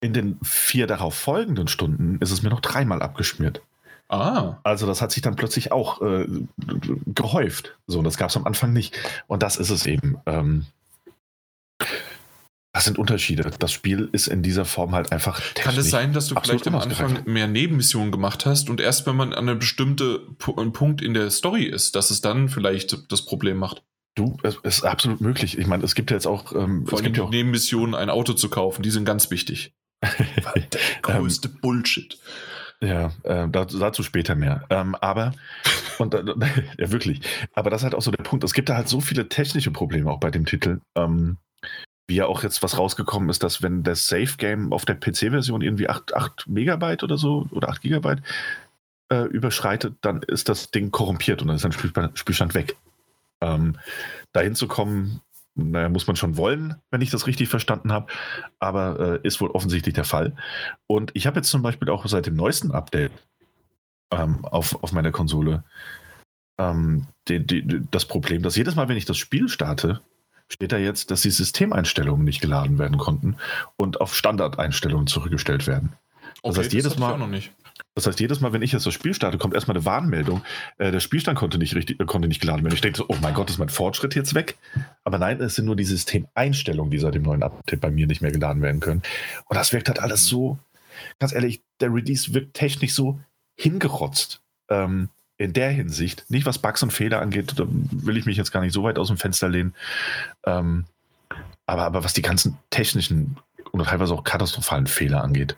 in 0.00 0.12
den 0.12 0.38
vier 0.42 0.88
darauf 0.88 1.14
folgenden 1.14 1.68
Stunden 1.68 2.18
ist 2.20 2.32
es 2.32 2.42
mir 2.42 2.48
noch 2.50 2.58
dreimal 2.60 3.00
abgeschmiert. 3.00 3.62
Ah, 4.10 4.58
Also 4.64 4.86
das 4.86 5.00
hat 5.00 5.12
sich 5.12 5.22
dann 5.22 5.36
plötzlich 5.36 5.70
auch 5.70 6.02
äh, 6.02 6.26
gehäuft. 7.06 7.78
So, 7.86 7.98
und 7.98 8.04
das 8.04 8.16
gab 8.18 8.30
es 8.30 8.36
am 8.36 8.44
Anfang 8.44 8.72
nicht. 8.72 8.98
Und 9.28 9.42
das 9.42 9.56
ist 9.56 9.70
es 9.70 9.86
eben. 9.86 10.18
Ähm, 10.26 10.66
das 12.72 12.84
sind 12.84 12.98
Unterschiede. 12.98 13.50
Das 13.58 13.72
Spiel 13.72 14.08
ist 14.12 14.26
in 14.26 14.42
dieser 14.42 14.64
Form 14.64 14.94
halt 14.94 15.12
einfach 15.12 15.40
kann 15.54 15.76
es 15.76 15.90
sein, 15.90 16.12
dass 16.12 16.26
du 16.26 16.34
vielleicht 16.40 16.66
am 16.66 16.76
Anfang 16.76 17.22
mehr 17.24 17.46
Nebenmissionen 17.46 18.10
gemacht 18.12 18.46
hast 18.46 18.68
und 18.68 18.80
erst 18.80 19.06
wenn 19.06 19.16
man 19.16 19.32
an 19.32 19.48
einem 19.48 19.58
bestimmten 19.58 20.36
Punkt 20.38 21.02
in 21.02 21.14
der 21.14 21.30
Story 21.30 21.64
ist, 21.64 21.94
dass 21.94 22.10
es 22.10 22.20
dann 22.20 22.48
vielleicht 22.48 23.12
das 23.12 23.24
Problem 23.24 23.58
macht? 23.58 23.82
Du, 24.16 24.38
es 24.42 24.56
ist 24.62 24.82
absolut 24.84 25.20
möglich. 25.20 25.56
Ich 25.56 25.66
meine, 25.66 25.84
es 25.84 25.94
gibt 25.94 26.10
ja 26.10 26.16
jetzt 26.16 26.26
auch, 26.26 26.52
ähm, 26.52 26.84
Vor 26.86 26.98
es 26.98 27.00
allem 27.00 27.04
gibt 27.04 27.16
ja 27.16 27.24
auch 27.24 27.30
Nebenmissionen, 27.30 27.94
ein 27.94 28.10
Auto 28.10 28.32
zu 28.32 28.48
kaufen, 28.48 28.82
die 28.82 28.90
sind 28.90 29.04
ganz 29.04 29.30
wichtig. 29.30 29.72
Der 30.02 30.80
größte 31.02 31.48
Bullshit. 31.48 32.18
Ja, 32.82 33.12
äh, 33.24 33.46
dazu, 33.48 33.78
dazu 33.78 34.02
später 34.02 34.34
mehr. 34.34 34.64
Ähm, 34.70 34.94
aber, 34.94 35.32
und, 35.98 36.14
äh, 36.14 36.24
ja, 36.78 36.90
wirklich. 36.90 37.20
Aber 37.52 37.68
das 37.68 37.82
ist 37.82 37.84
halt 37.84 37.94
auch 37.94 38.02
so 38.02 38.10
der 38.10 38.22
Punkt. 38.22 38.42
Es 38.44 38.54
gibt 38.54 38.68
da 38.68 38.76
halt 38.76 38.88
so 38.88 39.00
viele 39.00 39.28
technische 39.28 39.70
Probleme 39.70 40.10
auch 40.10 40.20
bei 40.20 40.30
dem 40.30 40.46
Titel. 40.46 40.80
Ähm, 40.94 41.36
wie 42.08 42.16
ja 42.16 42.26
auch 42.26 42.42
jetzt 42.42 42.62
was 42.62 42.76
rausgekommen 42.76 43.28
ist, 43.28 43.42
dass 43.42 43.62
wenn 43.62 43.84
das 43.84 44.08
Safe 44.08 44.36
Game 44.36 44.72
auf 44.72 44.84
der 44.84 44.96
PC-Version 44.96 45.62
irgendwie 45.62 45.88
8, 45.88 46.14
8 46.14 46.48
Megabyte 46.48 47.04
oder 47.04 47.16
so 47.16 47.46
oder 47.52 47.68
8 47.68 47.82
Gigabyte 47.82 48.22
äh, 49.10 49.26
überschreitet, 49.26 49.94
dann 50.00 50.22
ist 50.22 50.48
das 50.48 50.70
Ding 50.72 50.90
korrumpiert 50.90 51.40
und 51.40 51.48
dann 51.48 51.56
ist 51.56 51.64
ein 51.64 51.72
Spielstand, 51.72 52.18
Spielstand 52.18 52.54
weg. 52.54 52.76
Ähm, 53.40 53.78
dahin 54.32 54.56
zu 54.56 54.66
kommen, 54.66 55.20
naja, 55.54 55.88
muss 55.88 56.06
man 56.06 56.16
schon 56.16 56.36
wollen, 56.36 56.76
wenn 56.90 57.00
ich 57.00 57.10
das 57.10 57.26
richtig 57.26 57.48
verstanden 57.48 57.92
habe, 57.92 58.12
aber 58.58 59.20
äh, 59.22 59.26
ist 59.26 59.40
wohl 59.40 59.50
offensichtlich 59.50 59.94
der 59.94 60.04
Fall. 60.04 60.34
Und 60.86 61.10
ich 61.14 61.26
habe 61.26 61.38
jetzt 61.38 61.50
zum 61.50 61.62
Beispiel 61.62 61.90
auch 61.90 62.06
seit 62.06 62.26
dem 62.26 62.36
neuesten 62.36 62.70
Update 62.72 63.12
ähm, 64.12 64.44
auf, 64.44 64.82
auf 64.82 64.92
meiner 64.92 65.12
Konsole 65.12 65.64
ähm, 66.58 67.06
die, 67.28 67.44
die, 67.44 67.82
das 67.90 68.04
Problem, 68.04 68.42
dass 68.42 68.56
jedes 68.56 68.74
Mal, 68.74 68.88
wenn 68.88 68.96
ich 68.96 69.04
das 69.04 69.18
Spiel 69.18 69.48
starte, 69.48 70.00
steht 70.48 70.72
da 70.72 70.78
jetzt, 70.78 71.10
dass 71.10 71.22
die 71.22 71.30
Systemeinstellungen 71.30 72.24
nicht 72.24 72.40
geladen 72.40 72.78
werden 72.78 72.98
konnten 72.98 73.36
und 73.76 74.00
auf 74.00 74.14
Standardeinstellungen 74.14 75.06
zurückgestellt 75.06 75.66
werden. 75.66 75.92
Das 76.42 76.58
heißt, 76.58 76.72
jedes 76.72 76.94
ich 76.94 76.98
Mal-. 76.98 77.42
Das 77.94 78.06
heißt, 78.06 78.20
jedes 78.20 78.40
Mal, 78.40 78.52
wenn 78.52 78.62
ich 78.62 78.72
jetzt 78.72 78.86
das 78.86 78.94
Spiel 78.94 79.14
starte, 79.14 79.36
kommt 79.36 79.54
erstmal 79.54 79.76
eine 79.76 79.84
Warnmeldung. 79.84 80.42
Äh, 80.78 80.92
der 80.92 81.00
Spielstand 81.00 81.38
konnte 81.38 81.58
nicht, 81.58 81.74
richtig, 81.74 82.00
äh, 82.00 82.04
konnte 82.04 82.28
nicht 82.28 82.40
geladen 82.40 82.62
werden. 82.62 82.74
Ich 82.74 82.80
denke 82.80 82.98
so, 82.98 83.06
oh 83.08 83.16
mein 83.20 83.34
Gott, 83.34 83.50
ist 83.50 83.58
mein 83.58 83.68
Fortschritt 83.68 84.14
jetzt 84.14 84.34
weg? 84.34 84.56
Aber 85.04 85.18
nein, 85.18 85.40
es 85.40 85.56
sind 85.56 85.64
nur 85.64 85.76
die 85.76 85.84
Systemeinstellungen, 85.84 86.90
die 86.90 86.98
seit 86.98 87.14
dem 87.14 87.22
neuen 87.22 87.42
Update 87.42 87.80
bei 87.80 87.90
mir 87.90 88.06
nicht 88.06 88.22
mehr 88.22 88.30
geladen 88.30 88.62
werden 88.62 88.80
können. 88.80 89.02
Und 89.46 89.56
das 89.56 89.72
wirkt 89.72 89.88
halt 89.88 90.00
alles 90.00 90.26
so, 90.26 90.58
ganz 91.18 91.32
ehrlich, 91.32 91.62
der 91.80 91.92
Release 91.92 92.32
wirkt 92.32 92.54
technisch 92.54 92.94
so 92.94 93.20
hingerotzt. 93.56 94.40
Ähm, 94.68 95.08
in 95.36 95.54
der 95.54 95.70
Hinsicht, 95.70 96.26
nicht 96.28 96.44
was 96.44 96.58
Bugs 96.58 96.82
und 96.82 96.92
Fehler 96.92 97.20
angeht, 97.22 97.54
da 97.56 97.64
will 97.66 98.18
ich 98.18 98.26
mich 98.26 98.36
jetzt 98.36 98.52
gar 98.52 98.60
nicht 98.60 98.74
so 98.74 98.82
weit 98.82 98.98
aus 98.98 99.08
dem 99.08 99.16
Fenster 99.16 99.48
lehnen. 99.48 99.74
Ähm, 100.44 100.84
aber, 101.64 101.84
aber 101.84 102.04
was 102.04 102.12
die 102.12 102.22
ganzen 102.22 102.58
technischen 102.68 103.36
und 103.72 103.84
teilweise 103.84 104.12
auch 104.12 104.22
katastrophalen 104.22 104.86
Fehler 104.86 105.24
angeht, 105.24 105.56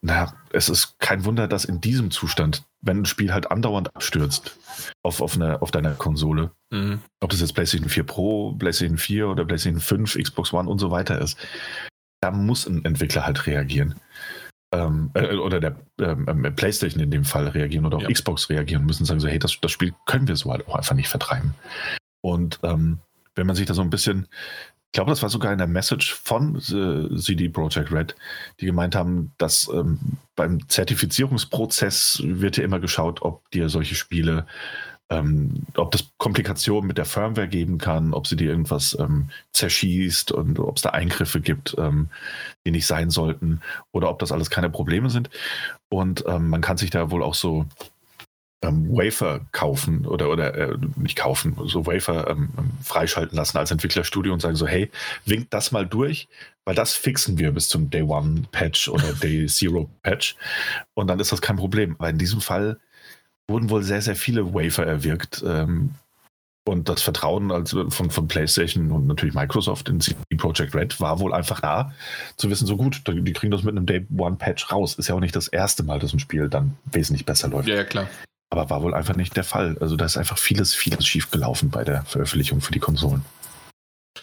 na, 0.00 0.32
es 0.52 0.68
ist 0.68 0.98
kein 0.98 1.24
Wunder, 1.24 1.48
dass 1.48 1.64
in 1.64 1.80
diesem 1.80 2.10
Zustand, 2.10 2.64
wenn 2.80 3.00
ein 3.00 3.04
Spiel 3.06 3.32
halt 3.32 3.50
andauernd 3.50 3.94
abstürzt 3.96 4.56
auf, 5.02 5.20
auf, 5.20 5.34
eine, 5.34 5.60
auf 5.62 5.70
deiner 5.70 5.92
Konsole, 5.94 6.50
Mhm. 6.70 7.00
ob 7.20 7.30
das 7.30 7.40
jetzt 7.40 7.54
PlayStation 7.54 7.88
4 7.88 8.04
Pro, 8.04 8.52
PlayStation 8.52 8.98
4 8.98 9.28
oder 9.28 9.44
PlayStation 9.46 9.80
5, 9.80 10.18
Xbox 10.22 10.52
One 10.52 10.68
und 10.68 10.78
so 10.78 10.90
weiter 10.90 11.18
ist, 11.18 11.38
da 12.20 12.30
muss 12.30 12.66
ein 12.66 12.84
Entwickler 12.84 13.24
halt 13.24 13.46
reagieren. 13.46 13.94
Ähm, 14.70 15.10
äh, 15.14 15.34
oder 15.36 15.60
der 15.60 15.76
ähm, 15.98 16.44
äh, 16.44 16.50
PlayStation 16.50 17.02
in 17.02 17.10
dem 17.10 17.24
Fall 17.24 17.48
reagieren 17.48 17.86
oder 17.86 17.96
auch 17.96 18.02
Ja. 18.02 18.08
Xbox 18.12 18.50
reagieren 18.50 18.82
und 18.82 18.86
müssen 18.86 19.06
sagen, 19.06 19.18
so, 19.18 19.26
hey, 19.28 19.38
das, 19.38 19.58
das 19.62 19.72
Spiel 19.72 19.94
können 20.04 20.28
wir 20.28 20.36
so 20.36 20.52
halt 20.52 20.68
auch 20.68 20.74
einfach 20.74 20.94
nicht 20.94 21.08
vertreiben. 21.08 21.54
Und 22.20 22.60
ähm, 22.62 22.98
wenn 23.34 23.46
man 23.46 23.56
sich 23.56 23.64
da 23.66 23.72
so 23.72 23.80
ein 23.80 23.88
bisschen, 23.88 24.26
ich 24.88 24.92
glaube, 24.92 25.10
das 25.10 25.22
war 25.22 25.28
sogar 25.28 25.52
in 25.52 25.58
der 25.58 25.66
Message 25.66 26.14
von 26.14 26.56
äh, 26.56 27.14
CD 27.16 27.50
Projekt 27.50 27.92
Red, 27.92 28.16
die 28.58 28.66
gemeint 28.66 28.94
haben, 28.94 29.32
dass 29.36 29.68
ähm, 29.72 29.98
beim 30.34 30.66
Zertifizierungsprozess 30.66 32.22
wird 32.24 32.56
ja 32.56 32.64
immer 32.64 32.80
geschaut, 32.80 33.20
ob 33.20 33.50
dir 33.50 33.68
solche 33.68 33.94
Spiele, 33.94 34.46
ähm, 35.10 35.66
ob 35.76 35.90
das 35.90 36.08
Komplikationen 36.16 36.86
mit 36.86 36.96
der 36.96 37.04
Firmware 37.04 37.48
geben 37.48 37.76
kann, 37.76 38.14
ob 38.14 38.26
sie 38.26 38.36
dir 38.36 38.48
irgendwas 38.48 38.96
ähm, 38.98 39.28
zerschießt 39.52 40.32
und 40.32 40.58
ob 40.58 40.76
es 40.76 40.82
da 40.82 40.90
Eingriffe 40.90 41.42
gibt, 41.42 41.76
ähm, 41.76 42.08
die 42.64 42.70
nicht 42.70 42.86
sein 42.86 43.10
sollten 43.10 43.60
oder 43.92 44.08
ob 44.08 44.18
das 44.20 44.32
alles 44.32 44.48
keine 44.48 44.70
Probleme 44.70 45.10
sind. 45.10 45.28
Und 45.90 46.24
ähm, 46.26 46.48
man 46.48 46.62
kann 46.62 46.78
sich 46.78 46.88
da 46.88 47.10
wohl 47.10 47.22
auch 47.22 47.34
so 47.34 47.66
ähm, 48.62 48.88
Wafer 48.90 49.40
kaufen 49.52 50.06
oder, 50.06 50.30
oder 50.30 50.54
äh, 50.54 50.76
nicht 50.96 51.16
kaufen, 51.16 51.56
so 51.66 51.86
Wafer 51.86 52.28
ähm, 52.28 52.48
ähm, 52.58 52.70
freischalten 52.82 53.36
lassen 53.36 53.58
als 53.58 53.70
Entwicklerstudio 53.70 54.32
und 54.32 54.40
sagen 54.40 54.56
so, 54.56 54.66
hey, 54.66 54.90
winkt 55.24 55.54
das 55.54 55.70
mal 55.70 55.86
durch, 55.86 56.28
weil 56.64 56.74
das 56.74 56.94
fixen 56.94 57.38
wir 57.38 57.52
bis 57.52 57.68
zum 57.68 57.90
Day 57.90 58.02
One 58.02 58.44
Patch 58.50 58.88
oder 58.88 59.12
Day 59.12 59.46
Zero 59.48 59.88
Patch 60.02 60.36
und 60.94 61.06
dann 61.06 61.20
ist 61.20 61.30
das 61.30 61.40
kein 61.40 61.56
Problem. 61.56 61.94
Aber 61.98 62.10
in 62.10 62.18
diesem 62.18 62.40
Fall 62.40 62.78
wurden 63.48 63.70
wohl 63.70 63.82
sehr, 63.82 64.02
sehr 64.02 64.16
viele 64.16 64.52
Wafer 64.52 64.84
erwirkt 64.84 65.42
ähm, 65.46 65.94
und 66.68 66.88
das 66.88 67.00
Vertrauen 67.00 67.50
also 67.50 67.88
von, 67.90 68.10
von 68.10 68.28
PlayStation 68.28 68.90
und 68.90 69.06
natürlich 69.06 69.34
Microsoft 69.34 69.88
in 69.88 70.00
CD 70.00 70.18
Projekt 70.36 70.74
Red 70.74 71.00
war 71.00 71.20
wohl 71.20 71.32
einfach 71.32 71.60
da, 71.60 71.92
zu 72.36 72.50
wissen, 72.50 72.66
so 72.66 72.76
gut, 72.76 73.02
die 73.06 73.32
kriegen 73.32 73.50
das 73.50 73.62
mit 73.62 73.76
einem 73.76 73.86
Day 73.86 74.06
One 74.16 74.36
Patch 74.36 74.70
raus. 74.70 74.94
Ist 74.96 75.08
ja 75.08 75.14
auch 75.14 75.20
nicht 75.20 75.34
das 75.34 75.48
erste 75.48 75.82
Mal, 75.82 75.98
dass 75.98 76.12
ein 76.12 76.18
Spiel 76.18 76.48
dann 76.48 76.76
wesentlich 76.84 77.24
besser 77.24 77.48
läuft. 77.48 77.68
Ja, 77.68 77.76
ja, 77.76 77.84
klar. 77.84 78.08
Aber 78.50 78.70
war 78.70 78.82
wohl 78.82 78.94
einfach 78.94 79.14
nicht 79.14 79.36
der 79.36 79.44
Fall. 79.44 79.76
Also 79.80 79.96
da 79.96 80.04
ist 80.04 80.16
einfach 80.16 80.38
vieles, 80.38 80.74
vieles 80.74 81.06
schief 81.06 81.30
gelaufen 81.30 81.70
bei 81.70 81.84
der 81.84 82.02
Veröffentlichung 82.04 82.60
für 82.60 82.72
die 82.72 82.78
Konsolen. 82.78 83.24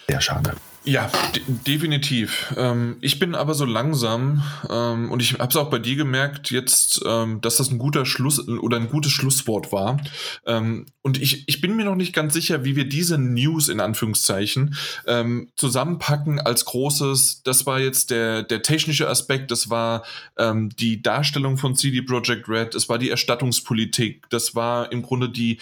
Sehr 0.08 0.20
schade. 0.20 0.54
Ja, 0.88 1.10
de 1.34 1.42
definitiv. 1.66 2.54
Ähm, 2.56 2.98
ich 3.00 3.18
bin 3.18 3.34
aber 3.34 3.54
so 3.54 3.64
langsam 3.64 4.44
ähm, 4.70 5.10
und 5.10 5.20
ich 5.20 5.32
habe 5.32 5.48
es 5.48 5.56
auch 5.56 5.68
bei 5.68 5.80
dir 5.80 5.96
gemerkt 5.96 6.52
jetzt, 6.52 7.00
ähm, 7.04 7.40
dass 7.40 7.56
das 7.56 7.72
ein 7.72 7.78
guter 7.78 8.06
Schluss 8.06 8.46
oder 8.46 8.76
ein 8.76 8.88
gutes 8.88 9.10
Schlusswort 9.10 9.72
war. 9.72 10.00
Ähm, 10.46 10.86
und 11.02 11.20
ich, 11.20 11.42
ich 11.48 11.60
bin 11.60 11.74
mir 11.74 11.84
noch 11.84 11.96
nicht 11.96 12.12
ganz 12.12 12.34
sicher, 12.34 12.64
wie 12.64 12.76
wir 12.76 12.88
diese 12.88 13.18
News 13.18 13.68
in 13.68 13.80
Anführungszeichen 13.80 14.76
ähm, 15.08 15.48
zusammenpacken 15.56 16.38
als 16.38 16.64
großes. 16.64 17.42
Das 17.42 17.66
war 17.66 17.80
jetzt 17.80 18.12
der, 18.12 18.44
der 18.44 18.62
technische 18.62 19.08
Aspekt, 19.08 19.50
das 19.50 19.68
war 19.68 20.04
ähm, 20.38 20.68
die 20.68 21.02
Darstellung 21.02 21.56
von 21.56 21.74
CD 21.74 22.02
Projekt 22.02 22.48
Red, 22.48 22.76
es 22.76 22.88
war 22.88 22.98
die 22.98 23.10
Erstattungspolitik, 23.10 24.30
das 24.30 24.54
war 24.54 24.92
im 24.92 25.02
Grunde 25.02 25.28
die 25.28 25.58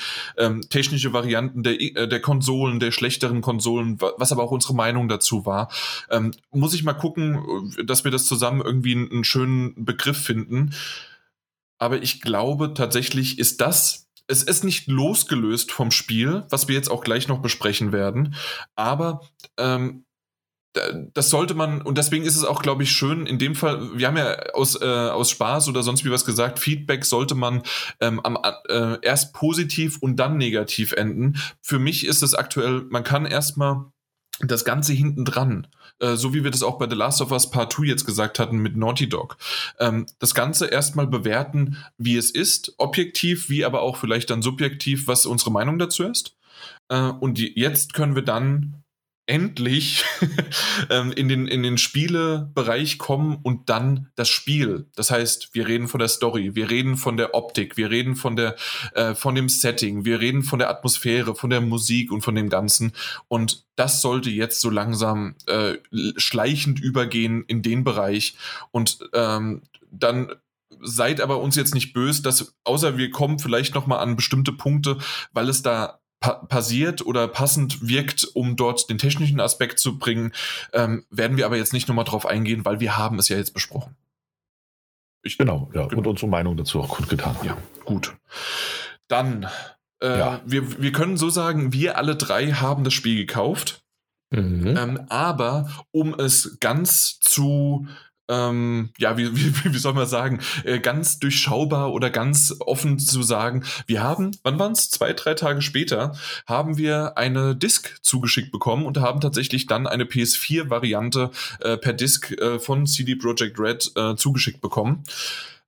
technische 0.68 1.12
Varianten 1.12 1.62
der, 1.62 1.80
äh, 1.80 2.08
der 2.08 2.20
Konsolen, 2.20 2.78
der 2.78 2.90
schlechteren 2.90 3.40
Konsolen, 3.40 3.98
was 4.18 4.30
aber 4.30 4.42
auch 4.42 4.50
unsere 4.50 4.74
Meinung 4.74 5.08
dazu 5.14 5.46
war. 5.46 5.70
Ähm, 6.10 6.32
muss 6.50 6.74
ich 6.74 6.84
mal 6.84 6.94
gucken, 6.94 7.72
dass 7.84 8.04
wir 8.04 8.10
das 8.10 8.26
zusammen 8.26 8.60
irgendwie 8.60 8.94
einen, 8.94 9.24
schönen 9.24 9.84
Begriff 9.84 10.18
finden. 10.18 10.74
Aber 11.78 12.02
ich 12.02 12.20
glaube 12.20 12.74
tatsächlich 12.74 13.38
ist 13.38 13.60
das 13.60 14.04
es 14.26 14.42
ist 14.42 14.64
nicht 14.64 14.88
losgelöst 14.88 15.70
vom 15.70 15.90
Spiel, 15.90 16.44
was 16.48 16.66
wir 16.66 16.74
jetzt 16.74 16.90
auch 16.90 17.04
gleich 17.04 17.28
noch 17.28 17.40
besprechen 17.40 17.92
werden, 17.92 18.34
aber 18.74 19.20
ähm, 19.58 20.04
das 21.12 21.30
sollte 21.30 21.54
man, 21.54 21.82
und 21.82 21.98
deswegen 21.98 22.24
ist 22.24 22.36
es 22.36 22.44
auch, 22.44 22.60
glaube 22.60 22.82
ich, 22.82 22.90
schön, 22.90 23.26
in 23.26 23.38
dem 23.38 23.54
Fall, 23.54 23.96
wir 23.96 24.08
haben 24.08 24.16
ja 24.16 24.36
aus, 24.54 24.80
äh, 24.80 24.84
aus 24.84 25.30
Spaß 25.30 25.68
oder 25.68 25.82
sonst 25.82 26.04
wie 26.04 26.10
was 26.10 26.24
gesagt, 26.24 26.58
Feedback 26.58 27.04
sollte 27.04 27.36
man 27.36 27.62
ähm, 28.00 28.20
am, 28.20 28.36
äh, 28.68 28.98
erst 29.02 29.34
positiv 29.34 29.98
und 30.00 30.16
dann 30.16 30.36
negativ 30.36 30.92
enden. 30.92 31.36
Für 31.62 31.78
mich 31.78 32.04
ist 32.04 32.22
es 32.22 32.34
aktuell, 32.34 32.86
man 32.90 33.04
kann 33.04 33.24
erstmal 33.24 33.84
das 34.40 34.64
Ganze 34.64 34.92
hinten 34.92 35.24
dran, 35.24 35.66
äh, 36.00 36.16
so 36.16 36.34
wie 36.34 36.44
wir 36.44 36.50
das 36.50 36.62
auch 36.62 36.78
bei 36.78 36.88
The 36.88 36.96
Last 36.96 37.20
of 37.20 37.30
Us 37.30 37.50
Part 37.50 37.72
2 37.72 37.84
jetzt 37.84 38.04
gesagt 38.04 38.38
hatten 38.38 38.58
mit 38.58 38.76
Naughty 38.76 39.08
Dog, 39.08 39.36
ähm, 39.78 40.06
das 40.18 40.34
Ganze 40.34 40.66
erstmal 40.66 41.06
bewerten, 41.06 41.78
wie 41.98 42.16
es 42.16 42.30
ist, 42.30 42.74
objektiv, 42.78 43.48
wie 43.48 43.64
aber 43.64 43.82
auch 43.82 43.96
vielleicht 43.96 44.30
dann 44.30 44.42
subjektiv, 44.42 45.06
was 45.06 45.26
unsere 45.26 45.52
Meinung 45.52 45.78
dazu 45.78 46.04
ist. 46.04 46.36
Äh, 46.88 47.00
und 47.00 47.38
die, 47.38 47.58
jetzt 47.58 47.94
können 47.94 48.14
wir 48.14 48.22
dann 48.22 48.83
endlich 49.26 50.04
ähm, 50.90 51.12
in 51.12 51.28
den, 51.28 51.46
in 51.46 51.62
den 51.62 51.78
Spielebereich 51.78 52.98
kommen 52.98 53.38
und 53.42 53.70
dann 53.70 54.10
das 54.16 54.28
Spiel. 54.28 54.86
Das 54.96 55.10
heißt, 55.10 55.54
wir 55.54 55.66
reden 55.66 55.88
von 55.88 55.98
der 55.98 56.08
Story, 56.08 56.54
wir 56.54 56.70
reden 56.70 56.96
von 56.96 57.16
der 57.16 57.34
Optik, 57.34 57.76
wir 57.76 57.90
reden 57.90 58.16
von 58.16 58.36
der, 58.36 58.56
äh, 58.92 59.14
von 59.14 59.34
dem 59.34 59.48
Setting, 59.48 60.04
wir 60.04 60.20
reden 60.20 60.42
von 60.42 60.58
der 60.58 60.68
Atmosphäre, 60.68 61.34
von 61.34 61.50
der 61.50 61.60
Musik 61.60 62.12
und 62.12 62.22
von 62.22 62.34
dem 62.34 62.50
Ganzen. 62.50 62.92
Und 63.28 63.64
das 63.76 64.02
sollte 64.02 64.30
jetzt 64.30 64.60
so 64.60 64.68
langsam 64.68 65.36
äh, 65.46 65.78
schleichend 66.16 66.80
übergehen 66.80 67.44
in 67.46 67.62
den 67.62 67.84
Bereich 67.84 68.36
und 68.72 68.98
ähm, 69.14 69.62
dann 69.90 70.32
seid 70.80 71.20
aber 71.20 71.40
uns 71.40 71.56
jetzt 71.56 71.74
nicht 71.74 71.92
böse, 71.92 72.22
dass 72.22 72.54
außer 72.64 72.98
wir 72.98 73.10
kommen 73.10 73.38
vielleicht 73.38 73.74
noch 73.74 73.86
mal 73.86 73.98
an 73.98 74.16
bestimmte 74.16 74.52
Punkte, 74.52 74.98
weil 75.32 75.48
es 75.48 75.62
da 75.62 76.00
pa 76.24 76.32
passiert 76.46 77.04
oder 77.04 77.28
passend 77.28 77.86
wirkt, 77.86 78.24
um 78.32 78.56
dort 78.56 78.88
den 78.88 78.96
technischen 78.96 79.40
Aspekt 79.40 79.78
zu 79.78 79.98
bringen, 79.98 80.32
ähm, 80.72 81.04
werden 81.10 81.36
wir 81.36 81.44
aber 81.44 81.58
jetzt 81.58 81.74
nicht 81.74 81.86
nochmal 81.86 82.06
drauf 82.06 82.24
eingehen, 82.24 82.64
weil 82.64 82.80
wir 82.80 82.96
haben 82.96 83.18
es 83.18 83.28
ja 83.28 83.36
jetzt 83.36 83.52
besprochen. 83.52 83.94
Ich, 85.22 85.36
genau, 85.36 85.70
ja, 85.74 85.86
genau. 85.86 85.98
und 85.98 86.06
unsere 86.06 86.28
Meinung 86.28 86.56
dazu 86.56 86.80
auch 86.80 86.88
kundgetan. 86.88 87.36
Ja, 87.42 87.58
gut. 87.84 88.14
Dann, 89.06 89.46
äh, 90.02 90.18
ja. 90.18 90.40
wir, 90.46 90.80
wir 90.80 90.92
können 90.92 91.18
so 91.18 91.28
sagen, 91.28 91.74
wir 91.74 91.98
alle 91.98 92.16
drei 92.16 92.52
haben 92.52 92.84
das 92.84 92.94
Spiel 92.94 93.16
gekauft. 93.16 93.82
Mhm. 94.30 94.76
Ähm, 94.76 95.00
aber 95.10 95.68
um 95.90 96.18
es 96.18 96.58
ganz 96.60 97.20
zu 97.20 97.86
ähm, 98.28 98.90
ja, 98.98 99.16
wie, 99.16 99.34
wie, 99.36 99.74
wie 99.74 99.78
soll 99.78 99.94
man 99.94 100.06
sagen, 100.06 100.40
äh, 100.64 100.78
ganz 100.78 101.18
durchschaubar 101.18 101.92
oder 101.92 102.10
ganz 102.10 102.54
offen 102.60 102.98
zu 102.98 103.22
sagen, 103.22 103.64
wir 103.86 104.02
haben, 104.02 104.36
wann 104.42 104.58
waren 104.58 104.72
es? 104.72 104.90
Zwei, 104.90 105.12
drei 105.12 105.34
Tage 105.34 105.62
später, 105.62 106.14
haben 106.46 106.76
wir 106.76 107.18
eine 107.18 107.56
Disk 107.56 107.98
zugeschickt 108.02 108.52
bekommen 108.52 108.86
und 108.86 108.98
haben 108.98 109.20
tatsächlich 109.20 109.66
dann 109.66 109.86
eine 109.86 110.04
PS4-Variante 110.04 111.30
äh, 111.60 111.76
per 111.76 111.92
Disk 111.92 112.32
äh, 112.32 112.58
von 112.58 112.86
CD 112.86 113.16
Projekt 113.16 113.58
Red 113.58 113.92
äh, 113.96 114.16
zugeschickt 114.16 114.60
bekommen. 114.60 115.04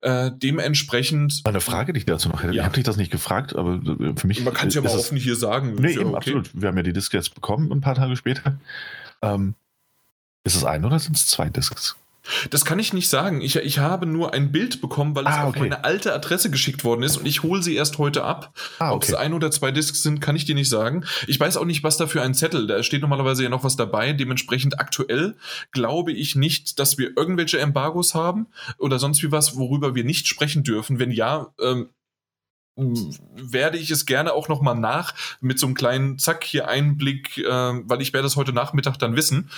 Äh, 0.01 0.31
dementsprechend. 0.31 1.41
Eine 1.43 1.59
Frage, 1.59 1.91
die 1.91 1.99
ich 1.99 2.05
dazu 2.05 2.29
noch 2.29 2.43
hätte. 2.43 2.53
Ja. 2.53 2.61
Ich 2.61 2.65
habe 2.65 2.75
dich 2.75 2.83
das 2.83 2.97
nicht 2.97 3.11
gefragt, 3.11 3.55
aber 3.55 3.75
äh, 3.75 4.13
für 4.15 4.27
mich. 4.27 4.43
Man 4.43 4.53
kann 4.53 4.67
es 4.67 4.75
ja 4.75 4.81
mal 4.81 4.95
offen 4.95 5.17
hier 5.17 5.35
sagen. 5.35 5.75
Nee, 5.75 5.93
eben, 5.93 6.09
okay. 6.09 6.17
absolut. 6.17 6.49
Wir 6.53 6.67
haben 6.67 6.77
ja 6.77 6.83
die 6.83 6.93
Disk 6.93 7.13
jetzt 7.13 7.33
bekommen, 7.33 7.71
ein 7.71 7.81
paar 7.81 7.95
Tage 7.95 8.15
später. 8.15 8.59
Ähm, 9.23 9.55
ist 10.43 10.55
es 10.55 10.63
ein 10.63 10.85
oder 10.85 10.99
sind 10.99 11.17
es 11.17 11.27
zwei 11.27 11.49
Disks? 11.49 11.97
Das 12.49 12.65
kann 12.65 12.79
ich 12.79 12.93
nicht 12.93 13.09
sagen. 13.09 13.41
Ich, 13.41 13.55
ich 13.55 13.79
habe 13.79 14.05
nur 14.05 14.33
ein 14.33 14.51
Bild 14.51 14.81
bekommen, 14.81 15.15
weil 15.15 15.25
es 15.25 15.33
ah, 15.33 15.47
okay. 15.47 15.47
auf 15.47 15.61
meine 15.61 15.83
alte 15.83 16.13
Adresse 16.13 16.49
geschickt 16.49 16.83
worden 16.83 17.03
ist 17.03 17.17
und 17.17 17.25
ich 17.25 17.43
hole 17.43 17.61
sie 17.61 17.75
erst 17.75 17.97
heute 17.97 18.23
ab. 18.23 18.53
Ah, 18.79 18.91
okay. 18.91 18.95
Ob 18.95 19.03
es 19.03 19.13
ein 19.13 19.33
oder 19.33 19.51
zwei 19.51 19.71
Discs 19.71 20.03
sind, 20.03 20.19
kann 20.19 20.35
ich 20.35 20.45
dir 20.45 20.55
nicht 20.55 20.69
sagen. 20.69 21.05
Ich 21.27 21.39
weiß 21.39 21.57
auch 21.57 21.65
nicht, 21.65 21.83
was 21.83 21.97
da 21.97 22.07
für 22.07 22.21
ein 22.21 22.33
Zettel. 22.33 22.67
Da 22.67 22.81
steht 22.83 23.01
normalerweise 23.01 23.43
ja 23.43 23.49
noch 23.49 23.63
was 23.63 23.75
dabei. 23.75 24.13
Dementsprechend 24.13 24.79
aktuell 24.79 25.35
glaube 25.71 26.11
ich 26.11 26.35
nicht, 26.35 26.79
dass 26.79 26.97
wir 26.97 27.15
irgendwelche 27.15 27.59
Embargos 27.59 28.15
haben 28.15 28.47
oder 28.77 28.99
sonst 28.99 29.23
wie 29.23 29.31
was, 29.31 29.55
worüber 29.55 29.95
wir 29.95 30.03
nicht 30.03 30.27
sprechen 30.27 30.63
dürfen. 30.63 30.99
Wenn 30.99 31.11
ja, 31.11 31.53
ähm, 31.61 31.89
werde 32.77 33.77
ich 33.77 33.89
es 33.89 34.05
gerne 34.05 34.33
auch 34.33 34.49
nochmal 34.49 34.75
nach 34.75 35.15
mit 35.41 35.59
so 35.59 35.65
einem 35.65 35.75
kleinen 35.75 36.19
Zack 36.19 36.43
hier 36.43 36.67
Einblick, 36.67 37.37
äh, 37.39 37.49
weil 37.49 38.01
ich 38.01 38.13
werde 38.13 38.27
es 38.27 38.35
heute 38.35 38.53
Nachmittag 38.53 38.97
dann 38.99 39.15
wissen, 39.15 39.49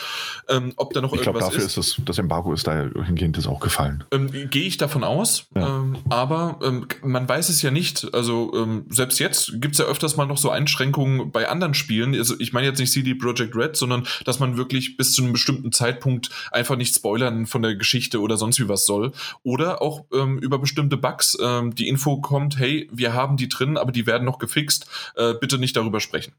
ähm, 0.47 0.73
ob 0.77 0.93
da 0.93 1.01
noch 1.01 1.13
ich 1.13 1.19
irgendwas 1.19 1.41
glaub, 1.41 1.51
dafür 1.51 1.65
ist. 1.65 1.77
ist 1.77 1.97
das, 1.97 2.05
das 2.05 2.17
Embargo 2.17 2.53
ist 2.53 2.65
dahingehend 2.65 3.37
ist 3.37 3.47
auch 3.47 3.59
gefallen. 3.59 4.05
Ähm, 4.11 4.49
Gehe 4.49 4.63
ich 4.63 4.77
davon 4.77 5.03
aus, 5.03 5.47
ja. 5.53 5.67
ähm, 5.67 5.97
aber 6.09 6.59
ähm, 6.63 6.87
man 7.03 7.27
weiß 7.27 7.49
es 7.49 7.61
ja 7.61 7.71
nicht. 7.71 8.13
Also 8.13 8.53
ähm, 8.55 8.85
selbst 8.89 9.19
jetzt 9.19 9.61
gibt 9.61 9.73
es 9.73 9.79
ja 9.79 9.85
öfters 9.85 10.15
mal 10.15 10.25
noch 10.25 10.37
so 10.37 10.49
Einschränkungen 10.49 11.31
bei 11.31 11.49
anderen 11.49 11.73
Spielen. 11.73 12.15
Also 12.15 12.35
ich 12.39 12.53
meine 12.53 12.67
jetzt 12.67 12.79
nicht 12.79 12.91
CD 12.91 13.15
Projekt 13.15 13.55
Red, 13.55 13.75
sondern 13.75 14.07
dass 14.23 14.39
man 14.39 14.55
wirklich 14.55 14.95
bis 14.95 15.13
zu 15.13 15.23
einem 15.23 15.33
bestimmten 15.33 15.73
Zeitpunkt 15.73 16.29
einfach 16.51 16.77
nicht 16.77 16.95
spoilern 16.95 17.47
von 17.47 17.61
der 17.61 17.75
Geschichte 17.75 18.21
oder 18.21 18.37
sonst 18.37 18.59
wie 18.59 18.69
was 18.69 18.85
soll. 18.85 19.11
Oder 19.43 19.81
auch 19.81 20.05
ähm, 20.13 20.37
über 20.39 20.57
bestimmte 20.57 20.95
Bugs 20.95 21.37
die 21.39 21.87
Info 21.87 22.21
kommt, 22.21 22.59
hey, 22.59 22.89
wir 22.91 23.08
wir 23.09 23.15
haben 23.15 23.37
die 23.37 23.49
drin, 23.49 23.77
aber 23.77 23.91
die 23.91 24.05
werden 24.05 24.25
noch 24.25 24.37
gefixt. 24.37 24.87
Äh, 25.15 25.33
bitte 25.33 25.57
nicht 25.57 25.75
darüber 25.75 25.99
sprechen. 25.99 26.35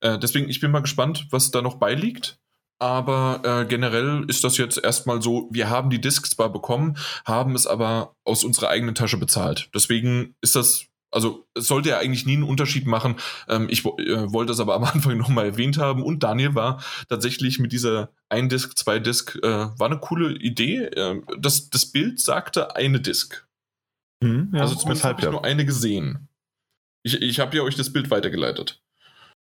Äh, 0.00 0.18
deswegen, 0.18 0.48
ich 0.48 0.60
bin 0.60 0.70
mal 0.70 0.80
gespannt, 0.80 1.26
was 1.30 1.50
da 1.50 1.60
noch 1.60 1.74
beiliegt. 1.74 2.38
Aber 2.80 3.40
äh, 3.42 3.64
generell 3.66 4.24
ist 4.28 4.44
das 4.44 4.56
jetzt 4.56 4.78
erstmal 4.78 5.20
so, 5.20 5.48
wir 5.50 5.68
haben 5.68 5.90
die 5.90 6.00
Discs 6.00 6.30
zwar 6.30 6.52
bekommen, 6.52 6.96
haben 7.24 7.56
es 7.56 7.66
aber 7.66 8.14
aus 8.24 8.44
unserer 8.44 8.68
eigenen 8.68 8.94
Tasche 8.94 9.16
bezahlt. 9.16 9.68
Deswegen 9.74 10.36
ist 10.40 10.54
das, 10.54 10.84
also 11.10 11.48
es 11.54 11.66
sollte 11.66 11.88
ja 11.88 11.98
eigentlich 11.98 12.24
nie 12.24 12.34
einen 12.34 12.44
Unterschied 12.44 12.86
machen. 12.86 13.16
Ähm, 13.48 13.66
ich 13.68 13.84
äh, 13.84 14.32
wollte 14.32 14.52
das 14.52 14.60
aber 14.60 14.76
am 14.76 14.84
Anfang 14.94 15.18
nochmal 15.18 15.46
erwähnt 15.46 15.78
haben. 15.78 16.04
Und 16.04 16.22
Daniel 16.22 16.54
war 16.54 16.80
tatsächlich 17.08 17.58
mit 17.58 17.72
dieser 17.72 18.10
ein 18.28 18.48
Disc, 18.48 18.78
zwei 18.78 19.00
Disc, 19.00 19.34
äh, 19.42 19.48
war 19.48 19.86
eine 19.86 19.98
coole 19.98 20.36
Idee. 20.36 20.84
Äh, 20.84 21.20
das, 21.36 21.70
das 21.70 21.86
Bild 21.86 22.20
sagte 22.20 22.76
eine 22.76 23.00
Disc. 23.00 23.47
Mhm, 24.22 24.50
ja, 24.54 24.62
also 24.62 24.74
zumindest 24.74 25.04
habe 25.04 25.20
ich 25.20 25.24
ja. 25.24 25.30
nur 25.30 25.44
eine 25.44 25.64
gesehen. 25.64 26.28
Ich, 27.04 27.20
ich 27.22 27.40
habe 27.40 27.56
ja 27.56 27.62
euch 27.62 27.76
das 27.76 27.92
Bild 27.92 28.10
weitergeleitet. 28.10 28.82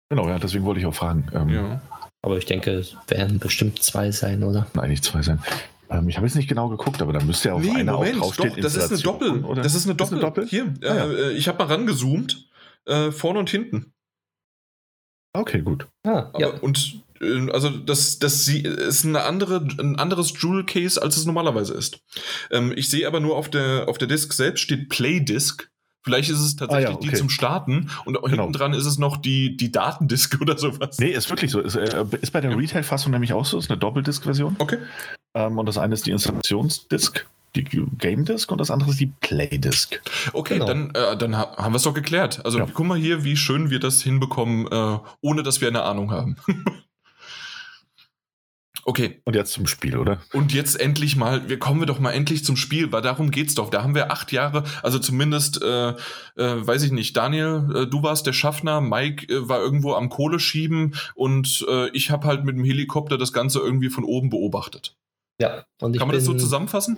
Genau, 0.09 0.27
ja, 0.27 0.39
deswegen 0.39 0.65
wollte 0.65 0.79
ich 0.79 0.85
auch 0.85 0.95
fragen. 0.95 1.27
Ähm, 1.33 1.49
ja. 1.49 1.81
Aber 2.21 2.37
ich 2.37 2.45
denke, 2.45 2.71
es 2.71 2.95
werden 3.07 3.39
bestimmt 3.39 3.81
zwei 3.81 4.11
sein, 4.11 4.43
oder? 4.43 4.67
Nein, 4.73 4.89
nicht 4.89 5.03
zwei 5.03 5.21
sein. 5.21 5.41
Ähm, 5.89 6.09
ich 6.09 6.17
habe 6.17 6.27
jetzt 6.27 6.35
nicht 6.35 6.49
genau 6.49 6.69
geguckt, 6.69 7.01
aber 7.01 7.13
da 7.13 7.23
müsste 7.23 7.49
ja 7.49 7.55
auf 7.55 7.61
nee, 7.61 7.71
einer 7.71 7.93
Moment, 7.93 8.15
auch 8.17 8.35
draufstehen. 8.35 8.55
Doch, 8.55 8.61
das 8.61 8.75
ist 8.75 8.91
eine 8.91 9.01
Doppel. 9.01 9.43
Oder? 9.45 9.61
Das 9.61 9.75
ist 9.75 9.85
eine 9.85 9.95
Doppel. 9.95 10.17
Ist 10.17 10.23
eine 10.23 10.31
Doppel? 10.31 10.47
Hier, 10.47 10.73
ah, 10.83 10.95
ja. 10.95 11.05
äh, 11.11 11.31
ich 11.31 11.47
habe 11.47 11.57
mal 11.59 11.73
rangezoomt. 11.73 12.47
Äh, 12.85 13.11
vorne 13.11 13.39
und 13.39 13.49
hinten. 13.49 13.93
Okay, 15.33 15.61
gut. 15.61 15.87
Ah, 16.03 16.29
aber, 16.33 16.39
ja. 16.39 16.47
Und 16.49 17.01
also 17.21 17.69
das, 17.69 18.19
das 18.19 18.47
ist 18.47 19.05
eine 19.05 19.23
andere, 19.23 19.65
ein 19.79 19.97
anderes 19.97 20.33
Jewel 20.41 20.65
Case, 20.65 21.01
als 21.01 21.17
es 21.17 21.25
normalerweise 21.25 21.73
ist. 21.73 21.99
Ähm, 22.51 22.73
ich 22.75 22.89
sehe 22.89 23.07
aber 23.07 23.19
nur 23.19 23.35
auf 23.35 23.49
der, 23.49 23.87
auf 23.87 23.97
der 23.97 24.07
Disk 24.07 24.33
selbst 24.33 24.61
steht 24.61 24.89
Play 24.89 25.19
Disk. 25.19 25.69
Vielleicht 26.01 26.29
ist 26.29 26.39
es 26.39 26.55
tatsächlich 26.55 26.87
ah, 26.87 26.91
ja, 26.91 26.95
okay. 26.95 27.09
die 27.11 27.15
zum 27.17 27.29
Starten 27.29 27.89
und 28.05 28.13
genau. 28.15 28.27
hinten 28.27 28.53
dran 28.53 28.73
ist 28.73 28.85
es 28.85 28.97
noch 28.97 29.17
die, 29.17 29.57
die 29.57 29.71
Datendisk 29.71 30.39
oder 30.41 30.57
sowas. 30.57 30.97
Nee, 30.97 31.09
ist 31.09 31.29
wirklich 31.29 31.51
so. 31.51 31.59
Ist, 31.59 31.75
äh, 31.75 32.05
ist 32.21 32.31
bei 32.31 32.39
der 32.39 32.57
Retail-Fassung 32.57 33.11
nämlich 33.11 33.33
auch 33.33 33.45
so. 33.45 33.57
Ist 33.57 33.69
eine 33.69 33.79
Doppeldisk-Version. 33.79 34.55
Okay. 34.59 34.77
Ähm, 35.33 35.57
und 35.57 35.65
das 35.65 35.77
eine 35.77 35.93
ist 35.93 36.05
die 36.05 36.11
Installationsdisk, 36.11 37.27
die 37.55 37.63
Game 37.63 38.23
Disk 38.23 38.49
und 38.51 38.59
das 38.59 38.71
andere 38.71 38.91
ist 38.91 38.99
die 38.99 39.11
Play 39.19 39.57
Disk. 39.57 40.01
Okay, 40.31 40.53
genau. 40.53 40.67
dann, 40.67 40.91
äh, 40.91 41.17
dann 41.17 41.37
haben 41.37 41.73
wir 41.73 41.77
es 41.77 41.83
doch 41.83 41.93
geklärt. 41.93 42.45
Also 42.45 42.59
ja. 42.59 42.67
guck 42.73 42.85
mal 42.85 42.97
hier, 42.97 43.25
wie 43.25 43.35
schön 43.35 43.69
wir 43.69 43.79
das 43.79 44.01
hinbekommen, 44.01 44.67
äh, 44.71 44.99
ohne 45.21 45.43
dass 45.43 45.59
wir 45.59 45.67
eine 45.67 45.83
Ahnung 45.83 46.11
haben. 46.11 46.37
Okay. 48.89 49.21
Und 49.23 49.35
jetzt 49.35 49.53
zum 49.53 49.67
Spiel, 49.67 49.97
oder? 49.97 50.19
Und 50.33 50.51
jetzt 50.51 50.79
endlich 50.79 51.15
mal, 51.15 51.47
wir 51.47 51.59
kommen 51.59 51.79
wir 51.79 51.85
doch 51.85 51.99
mal 51.99 52.09
endlich 52.09 52.43
zum 52.43 52.55
Spiel, 52.55 52.91
weil 52.91 53.03
darum 53.03 53.29
geht's 53.29 53.53
doch. 53.53 53.69
Da 53.69 53.83
haben 53.83 53.93
wir 53.93 54.11
acht 54.11 54.31
Jahre, 54.31 54.63
also 54.81 54.97
zumindest, 54.97 55.61
äh, 55.61 55.89
äh, 55.89 55.95
weiß 56.35 56.81
ich 56.81 56.91
nicht, 56.91 57.15
Daniel, 57.15 57.67
äh, 57.75 57.85
du 57.85 58.01
warst 58.01 58.25
der 58.25 58.33
Schaffner, 58.33 58.81
Mike 58.81 59.31
äh, 59.31 59.47
war 59.47 59.59
irgendwo 59.59 59.93
am 59.93 60.09
Kohle 60.09 60.39
schieben 60.39 60.95
und 61.13 61.63
äh, 61.69 61.89
ich 61.91 62.09
habe 62.09 62.25
halt 62.25 62.45
mit 62.45 62.55
dem 62.55 62.63
Helikopter 62.63 63.19
das 63.19 63.31
Ganze 63.31 63.59
irgendwie 63.59 63.91
von 63.91 64.03
oben 64.03 64.31
beobachtet. 64.31 64.97
Ja, 65.39 65.65
und 65.79 65.93
ich 65.93 65.99
Kann 65.99 66.07
man 66.07 66.15
bin, 66.15 66.21
das 66.21 66.25
so 66.25 66.33
zusammenfassen? 66.33 66.97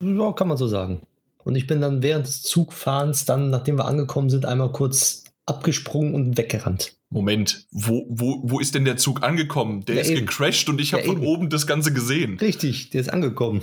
Ja, 0.00 0.30
kann 0.34 0.46
man 0.46 0.56
so 0.56 0.68
sagen. 0.68 1.02
Und 1.42 1.56
ich 1.56 1.66
bin 1.66 1.80
dann 1.80 2.00
während 2.00 2.28
des 2.28 2.42
Zugfahrens, 2.42 3.24
dann, 3.24 3.50
nachdem 3.50 3.76
wir 3.76 3.86
angekommen 3.86 4.30
sind, 4.30 4.46
einmal 4.46 4.70
kurz 4.70 5.24
abgesprungen 5.46 6.14
und 6.14 6.38
weggerannt. 6.38 6.96
Moment, 7.14 7.66
wo, 7.70 8.06
wo, 8.10 8.40
wo 8.44 8.60
ist 8.60 8.74
denn 8.74 8.84
der 8.84 8.96
Zug 8.96 9.22
angekommen? 9.22 9.84
Der 9.86 9.94
Ja, 9.94 10.00
ist 10.02 10.10
eben. 10.10 10.26
gecrashed 10.26 10.68
und 10.68 10.80
ich 10.80 10.92
habe 10.92 11.02
Ja, 11.04 11.08
von 11.08 11.18
eben. 11.18 11.26
oben 11.26 11.48
das 11.48 11.66
Ganze 11.66 11.92
gesehen. 11.92 12.38
Richtig, 12.38 12.90
der 12.90 13.00
ist 13.00 13.08
angekommen. 13.08 13.62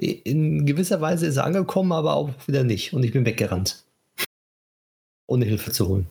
In 0.00 0.64
gewisser 0.64 1.00
Weise 1.00 1.26
ist 1.26 1.36
er 1.38 1.44
angekommen, 1.44 1.90
aber 1.92 2.14
auch 2.14 2.30
wieder 2.46 2.62
nicht. 2.62 2.92
Und 2.94 3.02
ich 3.02 3.12
bin 3.12 3.26
weggerannt. 3.26 3.84
Ohne 5.26 5.44
Hilfe 5.44 5.72
zu 5.72 5.88
holen. 5.88 6.06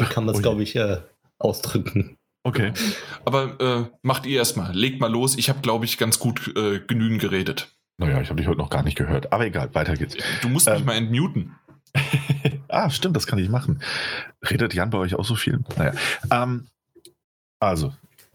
So 0.00 0.06
kann 0.06 0.24
man 0.24 0.34
es, 0.34 0.38
Ui. 0.38 0.42
glaube 0.42 0.62
ich, 0.62 0.74
äh, 0.76 0.98
ausdrücken. 1.38 2.16
Okay. 2.44 2.72
Aber 3.24 3.60
äh, 3.60 3.96
macht 4.02 4.26
ihr 4.26 4.38
erstmal, 4.38 4.74
legt 4.74 4.98
mal 5.00 5.12
los. 5.12 5.36
Ich 5.36 5.48
habe, 5.48 5.60
glaube 5.60 5.84
ich, 5.84 5.98
ganz 5.98 6.18
gut 6.18 6.52
äh, 6.56 6.80
genügend 6.80 7.20
geredet. 7.20 7.72
Naja, 7.98 8.20
ich 8.20 8.30
habe 8.30 8.38
dich 8.40 8.48
heute 8.48 8.58
noch 8.58 8.70
gar 8.70 8.82
nicht 8.82 8.96
gehört. 8.96 9.32
Aber 9.32 9.46
egal, 9.46 9.72
weiter 9.74 9.94
geht's. 9.94 10.16
Du 10.40 10.48
musst 10.48 10.66
mich 10.68 10.78
Ähm. 10.80 10.86
mal 10.86 10.94
entmuten. 10.96 11.54
ah, 12.68 12.90
stimmt, 12.90 13.16
das 13.16 13.26
kann 13.26 13.38
ich 13.38 13.48
machen. 13.48 13.82
Redet 14.48 14.74
Jan 14.74 14.90
bei 14.90 14.98
euch 14.98 15.14
auch 15.14 15.24
so 15.24 15.34
viel? 15.34 15.60
Naja. 15.76 15.92
Ähm, 16.30 16.66
also, 17.60 17.92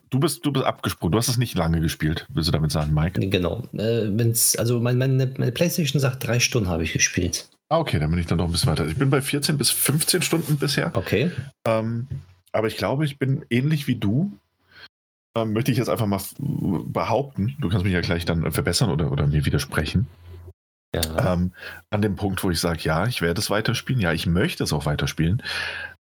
du 0.10 0.20
bist, 0.20 0.46
du 0.46 0.52
bist 0.52 0.66
abgesprungen. 0.66 1.12
Du 1.12 1.18
hast 1.18 1.28
es 1.28 1.38
nicht 1.38 1.56
lange 1.56 1.82
gespielt, 1.82 2.28
willst 2.30 2.48
du 2.48 2.52
damit 2.52 2.72
sagen, 2.72 2.94
Mike? 2.94 3.20
Genau. 3.28 3.64
Äh, 3.74 4.10
wenn's, 4.12 4.56
also 4.56 4.80
mein, 4.80 4.98
meine, 4.98 5.34
meine 5.38 5.52
Playstation 5.52 6.00
sagt, 6.00 6.26
drei 6.26 6.40
Stunden 6.40 6.70
habe 6.70 6.84
ich 6.84 6.94
gespielt. 6.94 7.50
Ah, 7.70 7.80
okay, 7.80 8.00
dann 8.00 8.10
bin 8.12 8.20
ich 8.20 8.28
dann 8.28 8.38
noch 8.38 8.46
ein 8.46 8.52
bisschen 8.52 8.72
weiter. 8.72 8.88
Ich 8.88 8.96
bin 8.96 9.10
bei 9.10 9.22
14 9.22 9.58
bis 9.58 9.70
15 9.72 10.22
Stunden 10.22 10.58
bisher. 10.58 10.92
Okay. 10.96 11.32
Ähm, 11.66 12.08
aber 12.54 12.68
ich 12.68 12.78
glaube, 12.78 13.06
ich 13.06 13.20
bin 13.20 13.46
ähnlich 13.50 13.88
wie 13.88 13.96
du. 13.96 14.32
Ähm, 15.36 15.54
möchte 15.54 15.72
ich 15.72 15.78
jetzt 15.78 15.90
einfach 15.90 16.08
mal 16.08 16.22
behaupten. 16.40 17.56
Du 17.60 17.68
kannst 17.70 17.84
mich 17.84 17.94
ja 17.94 18.02
gleich 18.02 18.24
dann 18.24 18.50
verbessern 18.52 18.90
oder, 18.90 19.12
oder 19.12 19.28
mir 19.28 19.46
widersprechen. 19.46 20.08
Ja. 20.96 21.34
Ähm, 21.34 21.54
an 21.90 22.02
dem 22.02 22.16
Punkt, 22.16 22.44
wo 22.44 22.50
ich 22.50 22.60
sage, 22.60 22.80
ja, 22.84 23.06
ich 23.08 23.22
werde 23.22 23.40
es 23.40 23.50
weiterspielen. 23.50 24.02
Ja, 24.02 24.14
ich 24.14 24.26
möchte 24.26 24.64
es 24.64 24.74
auch 24.74 24.86
weiterspielen. 24.86 25.44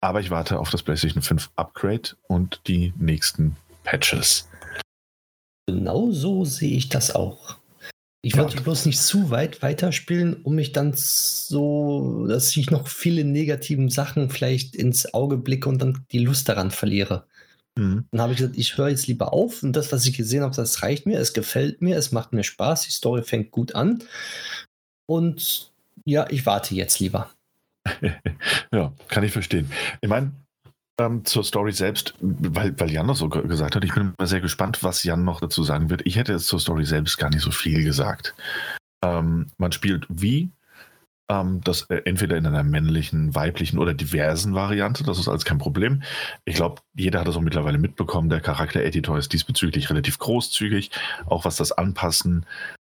Aber 0.02 0.20
ich 0.20 0.32
warte 0.32 0.60
auf 0.60 0.70
das 0.70 0.82
PlayStation 0.84 1.22
5 1.22 1.52
Upgrade 1.56 2.10
und 2.28 2.62
die 2.68 2.94
nächsten 2.98 3.56
Patches. 3.84 4.50
Genau 5.68 6.12
so 6.12 6.44
sehe 6.44 6.76
ich 6.76 6.90
das 6.90 7.14
auch. 7.14 7.58
Ich 8.24 8.36
Ja. 8.36 8.44
wollte 8.44 8.62
bloß 8.62 8.86
nicht 8.86 9.00
zu 9.00 9.30
weit 9.32 9.62
weiterspielen, 9.62 10.42
um 10.44 10.56
mich 10.56 10.74
dann 10.74 10.94
so, 10.94 12.28
dass 12.28 12.56
ich 12.56 12.70
noch 12.70 12.88
viele 12.88 13.24
negativen 13.24 13.90
Sachen 13.90 14.30
vielleicht 14.30 14.76
ins 14.76 15.14
Auge 15.14 15.38
blicke 15.38 15.70
und 15.70 15.80
dann 15.82 16.06
die 16.12 16.20
Lust 16.20 16.48
daran 16.50 16.72
verliere. 16.72 17.26
Mhm. 17.78 18.06
Dann 18.12 18.22
habe 18.22 18.34
ich 18.34 18.40
gesagt, 18.40 18.58
ich 18.58 18.78
höre 18.78 18.90
jetzt 18.90 19.08
lieber 19.08 19.34
auf 19.34 19.64
und 19.64 19.74
das, 19.76 19.92
was 19.92 20.06
ich 20.06 20.16
gesehen 20.16 20.44
habe, 20.44 20.56
das 20.56 20.84
reicht 20.84 21.06
mir, 21.06 21.20
es 21.20 21.34
gefällt 21.34 21.82
mir, 21.82 21.98
es 21.98 22.12
macht 22.12 22.34
mir 22.34 22.44
Spaß, 22.44 22.84
die 22.84 22.92
Story 22.92 23.24
fängt 23.24 23.52
gut 23.52 23.74
an. 23.76 24.04
Und 25.08 25.72
ja, 26.06 26.28
ich 26.30 26.46
warte 26.46 26.76
jetzt 26.76 27.00
lieber. 27.00 27.30
Ja, 28.74 28.94
kann 29.10 29.24
ich 29.24 29.32
verstehen. 29.34 29.70
Ich 30.02 30.10
meine, 30.10 30.32
ähm, 31.00 31.26
zur 31.26 31.44
Story 31.44 31.72
selbst, 31.74 32.14
weil, 32.20 32.80
weil 32.80 32.92
Jan 32.92 33.08
das 33.08 33.18
so 33.18 33.28
ge- 33.28 33.46
gesagt 33.48 33.76
hat, 33.76 33.84
ich 33.84 33.94
bin 33.94 34.14
immer 34.18 34.28
sehr 34.28 34.40
gespannt, 34.40 34.84
was 34.84 35.04
Jan 35.04 35.26
noch 35.26 35.42
dazu 35.42 35.64
sagen 35.64 35.90
wird. 35.90 36.06
Ich 36.06 36.16
hätte 36.16 36.32
jetzt 36.32 36.48
zur 36.48 36.60
Story 36.60 36.86
selbst 36.86 37.18
gar 37.18 37.30
nicht 37.30 37.42
so 37.42 37.52
viel 37.52 37.84
gesagt. 37.84 38.34
Ähm, 39.04 39.48
man 39.58 39.72
spielt 39.72 40.06
wie 40.10 40.52
ähm, 41.30 41.62
das 41.64 41.84
äh, 41.90 42.02
entweder 42.06 42.38
in 42.38 42.46
einer 42.46 42.64
männlichen, 42.64 43.34
weiblichen 43.36 43.80
oder 43.80 43.94
diversen 43.94 44.54
Variante, 44.54 45.04
das 45.04 45.18
ist 45.18 45.28
alles 45.28 45.46
kein 45.46 45.58
Problem. 45.58 46.04
Ich 46.46 46.56
glaube, 46.56 46.82
jeder 46.94 47.20
hat 47.22 47.28
das 47.28 47.36
auch 47.36 47.42
mittlerweile 47.42 47.78
mitbekommen. 47.78 48.30
Der 48.30 48.42
Charaktereditor 48.42 49.18
ist 49.18 49.34
diesbezüglich 49.34 49.90
relativ 49.90 50.20
großzügig, 50.20 50.92
auch 51.26 51.46
was 51.46 51.56
das 51.56 51.72
Anpassen 51.72 52.46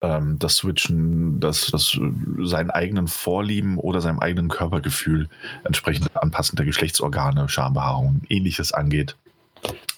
ähm, 0.01 0.37
das 0.39 0.57
Switchen, 0.57 1.39
das, 1.39 1.67
das 1.67 1.95
äh, 1.95 2.45
seinen 2.45 2.71
eigenen 2.71 3.07
Vorlieben 3.07 3.77
oder 3.77 4.01
seinem 4.01 4.19
eigenen 4.19 4.49
Körpergefühl 4.49 5.29
entsprechend 5.63 6.15
Anpassen 6.15 6.55
der 6.55 6.65
Geschlechtsorgane, 6.65 7.49
Schambehaarung, 7.49 8.21
ähnliches 8.29 8.71
angeht, 8.71 9.15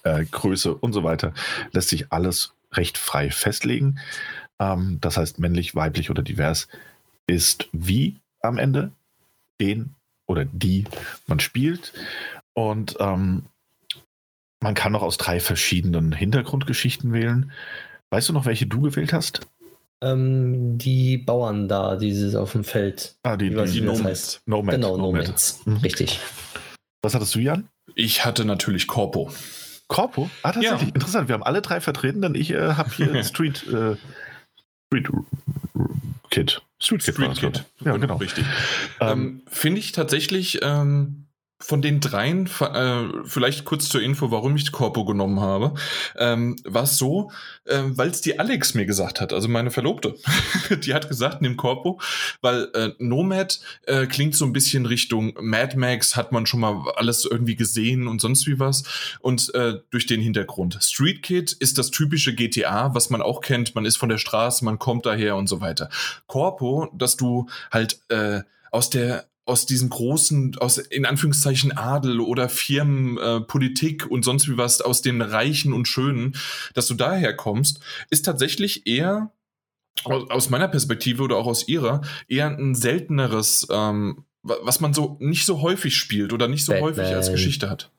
äh, 0.03 0.25
Größe 0.25 0.73
und 0.73 0.93
so 0.93 1.03
weiter, 1.03 1.33
lässt 1.71 1.89
sich 1.89 2.11
alles 2.11 2.53
recht 2.73 2.97
frei 2.97 3.31
festlegen. 3.31 3.99
Ähm, 4.59 4.99
das 5.01 5.17
heißt, 5.17 5.39
männlich, 5.39 5.75
weiblich 5.75 6.09
oder 6.09 6.23
divers 6.23 6.67
ist 7.27 7.67
wie 7.71 8.15
am 8.41 8.57
Ende 8.57 8.91
den 9.59 9.95
oder 10.27 10.45
die 10.45 10.85
man 11.25 11.39
spielt. 11.39 11.93
Und 12.53 12.97
ähm, 12.99 13.45
man 14.59 14.73
kann 14.73 14.95
auch 14.95 15.03
aus 15.03 15.17
drei 15.17 15.39
verschiedenen 15.39 16.11
Hintergrundgeschichten 16.11 17.13
wählen. 17.13 17.51
Weißt 18.09 18.29
du 18.29 18.33
noch, 18.33 18.45
welche 18.45 18.65
du 18.65 18.81
gewählt 18.81 19.13
hast? 19.13 19.47
Ähm, 20.01 20.77
die 20.77 21.17
Bauern 21.17 21.67
da, 21.67 21.95
dieses 21.95 22.35
auf 22.35 22.51
dem 22.51 22.63
Feld. 22.63 23.15
Ah, 23.23 23.35
die, 23.37 23.49
Die 23.49 23.55
das 23.55 23.73
Nomads. 23.75 24.03
heißt. 24.03 24.41
Nomad. 24.45 24.75
genau, 24.75 24.97
Nomad. 24.97 25.23
Nomads. 25.23 25.61
Mhm. 25.65 25.77
Richtig. 25.77 26.19
Was 27.01 27.15
hattest 27.15 27.33
du, 27.35 27.39
Jan? 27.39 27.67
Ich 27.95 28.25
hatte 28.25 28.45
natürlich 28.45 28.87
Corpo. 28.87 29.31
Corpo? 29.87 30.29
Ah, 30.43 30.51
tatsächlich. 30.51 30.81
Ja. 30.89 30.95
Interessant. 30.95 31.29
Wir 31.29 31.33
haben 31.33 31.43
alle 31.43 31.61
drei 31.61 31.79
vertreten, 31.81 32.21
denn 32.21 32.35
ich 32.35 32.51
äh, 32.51 32.73
habe 32.73 32.91
hier 32.91 33.23
Street, 33.23 33.65
äh, 33.67 33.95
Street 34.87 35.09
Kid. 36.29 36.61
Street 36.79 37.03
Kid. 37.03 37.19
war 37.19 37.35
Street 37.35 37.53
Kid. 37.53 37.63
ich. 37.79 37.85
Ja, 37.85 37.97
genau. 37.97 38.17
Richtig. 38.17 38.45
Ähm, 38.99 39.09
Ähm, 39.09 39.41
Finde 39.47 39.79
ich 39.79 39.93
tatsächlich 39.93 40.59
ähm, 40.61 41.26
von 41.59 41.81
den 41.81 41.99
dreien, 41.99 42.45
äh, 42.45 43.03
vielleicht 43.25 43.65
kurz 43.65 43.89
zur 43.89 44.01
Info, 44.01 44.29
warum 44.29 44.55
ich 44.55 44.71
Corpo 44.71 45.05
genommen 45.05 45.39
habe, 45.39 45.73
ähm, 46.15 46.55
war 46.63 46.83
es 46.83 46.97
so, 46.97 47.31
äh, 47.65 47.81
weil 47.87 48.09
es 48.09 48.21
die 48.21 48.39
Alex 48.39 48.75
mir 48.75 48.85
gesagt 48.85 49.21
hat, 49.21 49.33
also 49.33 49.47
meine 49.47 49.71
Verlobte. 49.71 50.15
die 50.83 50.93
hat 50.93 51.09
gesagt, 51.09 51.41
nimm 51.41 51.57
Corpo, 51.57 51.99
weil 52.41 52.69
äh, 52.75 52.91
Nomad 52.99 53.59
äh, 53.87 54.05
klingt 54.05 54.35
so 54.35 54.45
ein 54.45 54.53
bisschen 54.53 54.85
Richtung 54.85 55.33
Mad 55.39 55.75
Max, 55.77 56.15
hat 56.15 56.31
man 56.31 56.45
schon 56.45 56.59
mal 56.59 56.91
alles 56.95 57.25
irgendwie 57.25 57.55
gesehen 57.55 58.07
und 58.07 58.21
sonst 58.21 58.45
wie 58.45 58.59
was. 58.59 58.83
Und 59.19 59.53
äh, 59.55 59.79
durch 59.89 60.05
den 60.05 60.21
Hintergrund. 60.21 60.77
Street 60.81 61.23
Kid 61.23 61.53
ist 61.53 61.79
das 61.79 61.89
typische 61.89 62.35
GTA, 62.35 62.93
was 62.93 63.09
man 63.09 63.23
auch 63.23 63.41
kennt. 63.41 63.73
Man 63.73 63.85
ist 63.85 63.97
von 63.97 64.09
der 64.09 64.19
Straße, 64.19 64.63
man 64.63 64.77
kommt 64.77 65.07
daher 65.07 65.35
und 65.35 65.47
so 65.47 65.59
weiter. 65.59 65.89
Corpo, 66.27 66.87
dass 66.93 67.17
du 67.17 67.47
halt 67.71 67.99
äh, 68.09 68.41
aus 68.71 68.91
der 68.91 69.27
aus 69.47 69.65
diesen 69.65 69.89
großen, 69.89 70.57
aus 70.59 70.77
in 70.77 71.05
Anführungszeichen 71.05 71.75
Adel 71.77 72.19
oder 72.19 72.49
Firmen, 72.49 73.17
äh, 73.17 73.41
Politik 73.41 74.05
und 74.05 74.23
sonst 74.23 74.47
wie 74.49 74.57
was, 74.57 74.81
aus 74.81 75.01
den 75.01 75.21
Reichen 75.21 75.73
und 75.73 75.87
Schönen, 75.87 76.35
dass 76.73 76.87
du 76.87 76.93
daher 76.93 77.35
kommst, 77.35 77.79
ist 78.09 78.25
tatsächlich 78.25 78.85
eher 78.87 79.31
aus, 80.03 80.29
aus 80.29 80.49
meiner 80.49 80.67
Perspektive 80.67 81.23
oder 81.23 81.37
auch 81.37 81.47
aus 81.47 81.67
ihrer 81.67 82.01
eher 82.27 82.47
ein 82.47 82.75
selteneres, 82.75 83.65
ähm, 83.71 84.25
wa- 84.43 84.57
was 84.61 84.79
man 84.81 84.93
so 84.93 85.17
nicht 85.19 85.45
so 85.45 85.61
häufig 85.61 85.95
spielt 85.95 86.33
oder 86.33 86.47
nicht 86.47 86.65
so 86.65 86.73
häufig 86.73 87.03
als 87.03 87.27
Batman. 87.27 87.31
Geschichte 87.31 87.69
hat. 87.69 87.89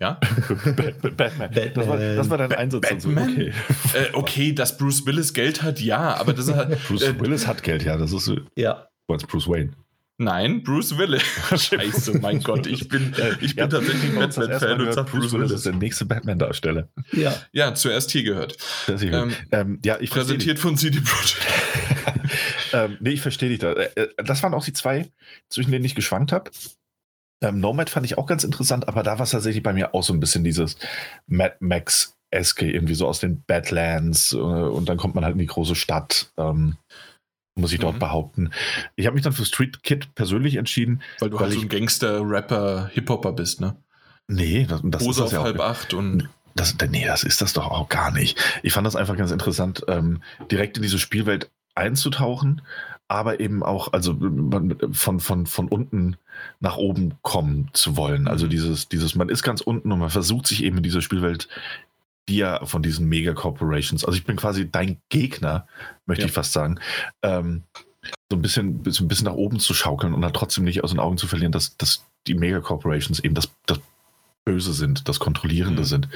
Ja? 0.00 0.20
Bat- 0.76 1.16
Batman. 1.16 1.50
Das 1.74 1.88
war, 1.88 1.98
das 1.98 2.30
war 2.30 2.38
dein 2.38 2.52
Einsatz. 2.52 2.82
Batman? 2.88 3.30
Okay. 3.32 3.52
äh, 3.94 4.06
okay, 4.12 4.52
dass 4.52 4.76
Bruce 4.76 5.06
Willis 5.06 5.32
Geld 5.32 5.62
hat, 5.62 5.80
ja, 5.80 6.14
aber 6.16 6.34
das 6.34 6.46
ist 6.48 6.54
halt. 6.56 6.78
Bruce 6.86 7.02
äh, 7.02 7.18
Willis 7.20 7.46
hat 7.46 7.62
Geld, 7.62 7.82
ja. 7.84 7.96
Das 7.96 8.12
ist 8.12 8.24
so- 8.24 8.38
Ja. 8.56 8.87
Du 9.08 9.12
meinst 9.14 9.26
Bruce 9.28 9.48
Wayne. 9.48 9.72
Nein, 10.20 10.64
Bruce 10.64 10.98
Willis. 10.98 11.22
Scheiße, 11.56 12.18
mein 12.18 12.40
Gott, 12.42 12.66
ich 12.66 12.88
bin, 12.88 13.14
ich 13.40 13.54
bin 13.54 13.58
Ja, 13.58 13.68
tatsächlich 13.68 14.12
Batman-Fan 14.14 14.72
und 14.72 14.78
gehört, 14.78 14.94
sag 14.94 15.10
Bruce 15.10 15.32
Willis 15.32 15.44
ist 15.46 15.50
Willis. 15.50 15.62
der 15.62 15.72
nächste 15.74 16.04
Batman-Darsteller. 16.06 16.88
Ja. 17.12 17.36
Ja, 17.52 17.74
zuerst 17.74 18.10
hier 18.10 18.24
gehört. 18.24 18.56
Ähm, 18.88 19.32
ähm, 19.52 19.78
ja, 19.84 19.96
ich. 20.00 20.10
Präsentiert 20.10 20.58
von 20.58 20.76
CD 20.76 21.00
Projekt. 21.00 21.36
ähm, 22.72 22.96
nee, 23.00 23.10
ich 23.10 23.20
verstehe 23.20 23.48
dich 23.48 23.60
da. 23.60 23.72
Äh, 23.72 23.90
äh, 23.94 24.08
Das 24.24 24.42
waren 24.42 24.54
auch 24.54 24.64
die 24.64 24.72
zwei, 24.72 25.08
zwischen 25.48 25.70
denen 25.70 25.84
ich 25.84 25.94
geschwankt 25.94 26.32
habe. 26.32 26.50
Ähm, 27.40 27.60
Nomad 27.60 27.88
fand 27.88 28.04
ich 28.04 28.18
auch 28.18 28.26
ganz 28.26 28.42
interessant, 28.42 28.88
aber 28.88 29.04
da 29.04 29.18
war 29.18 29.24
es 29.24 29.30
tatsächlich 29.30 29.62
bei 29.62 29.72
mir 29.72 29.94
auch 29.94 30.02
so 30.02 30.12
ein 30.12 30.18
bisschen 30.18 30.42
dieses 30.42 30.76
Mad 31.28 31.54
Max-eske, 31.60 32.68
irgendwie 32.68 32.94
so 32.94 33.06
aus 33.06 33.20
den 33.20 33.44
Badlands 33.46 34.32
äh, 34.32 34.36
und 34.36 34.88
dann 34.88 34.96
kommt 34.96 35.14
man 35.14 35.24
halt 35.24 35.34
in 35.34 35.38
die 35.38 35.46
große 35.46 35.76
Stadt, 35.76 36.32
ähm, 36.36 36.76
muss 37.58 37.72
ich 37.72 37.80
dort 37.80 37.96
Mhm. 37.96 38.00
behaupten. 38.00 38.50
Ich 38.96 39.06
habe 39.06 39.14
mich 39.14 39.22
dann 39.24 39.32
für 39.32 39.44
Street 39.44 39.82
Kid 39.82 40.14
persönlich 40.14 40.56
entschieden. 40.56 41.02
Weil 41.20 41.30
du 41.30 41.36
Weil 41.38 41.46
halt 41.46 41.54
so 41.54 41.60
ein 41.60 41.68
Gangster, 41.68 42.20
Rapper, 42.22 42.90
Hip-Hopper 42.92 43.32
bist, 43.32 43.60
ne? 43.60 43.76
Nee, 44.28 44.66
das, 44.68 44.80
das 44.84 45.02
Hose 45.02 45.10
ist 45.10 45.18
das 45.20 45.26
auf 45.26 45.32
ja 45.32 45.40
auch. 45.40 45.44
halb 45.44 45.60
acht 45.60 45.94
und 45.94 46.28
Das, 46.54 46.74
nee, 46.90 47.04
das 47.06 47.22
ist 47.22 47.40
das 47.40 47.52
doch 47.52 47.66
auch 47.70 47.88
gar 47.88 48.10
nicht. 48.10 48.38
Ich 48.62 48.72
fand 48.72 48.86
das 48.86 48.96
einfach 48.96 49.16
ganz 49.16 49.30
interessant, 49.30 49.84
ähm, 49.88 50.22
direkt 50.50 50.76
in 50.76 50.82
diese 50.82 50.98
Spielwelt 50.98 51.50
einzutauchen, 51.74 52.62
aber 53.06 53.40
eben 53.40 53.62
auch, 53.62 53.92
also 53.92 54.16
von, 54.92 55.20
von, 55.20 55.46
von 55.46 55.68
unten 55.68 56.16
nach 56.60 56.76
oben 56.76 57.14
kommen 57.22 57.70
zu 57.72 57.96
wollen. 57.96 58.28
Also 58.28 58.48
dieses, 58.48 58.88
dieses, 58.88 59.14
man 59.14 59.28
ist 59.30 59.42
ganz 59.42 59.60
unten 59.62 59.92
und 59.92 60.00
man 60.00 60.10
versucht 60.10 60.46
sich 60.46 60.62
eben 60.64 60.76
in 60.78 60.82
diese 60.82 61.00
Spielwelt 61.00 61.48
dir 62.28 62.60
von 62.64 62.82
diesen 62.82 63.08
Mega-Corporations, 63.08 64.04
also 64.04 64.16
ich 64.16 64.24
bin 64.24 64.36
quasi 64.36 64.70
dein 64.70 64.98
Gegner, 65.08 65.66
möchte 66.06 66.22
Ja. 66.22 66.26
ich 66.28 66.32
fast 66.34 66.52
sagen, 66.52 66.78
ähm, 67.22 67.64
so 68.30 68.36
ein 68.36 68.42
bisschen, 68.42 68.82
so 68.86 69.04
ein 69.04 69.08
bisschen 69.08 69.24
nach 69.26 69.34
oben 69.34 69.58
zu 69.58 69.74
schaukeln 69.74 70.14
und 70.14 70.20
dann 70.20 70.32
trotzdem 70.32 70.64
nicht 70.64 70.84
aus 70.84 70.90
den 70.90 71.00
Augen 71.00 71.16
zu 71.18 71.26
verlieren, 71.26 71.52
dass, 71.52 71.76
dass 71.76 72.04
die 72.26 72.34
Mega-Corporations 72.34 73.20
eben 73.20 73.34
das, 73.34 73.50
das 73.66 73.80
Böse 74.44 74.72
sind, 74.72 75.08
das 75.08 75.18
Kontrollierende 75.18 75.82
Mhm. 75.82 75.86
sind. 75.86 76.08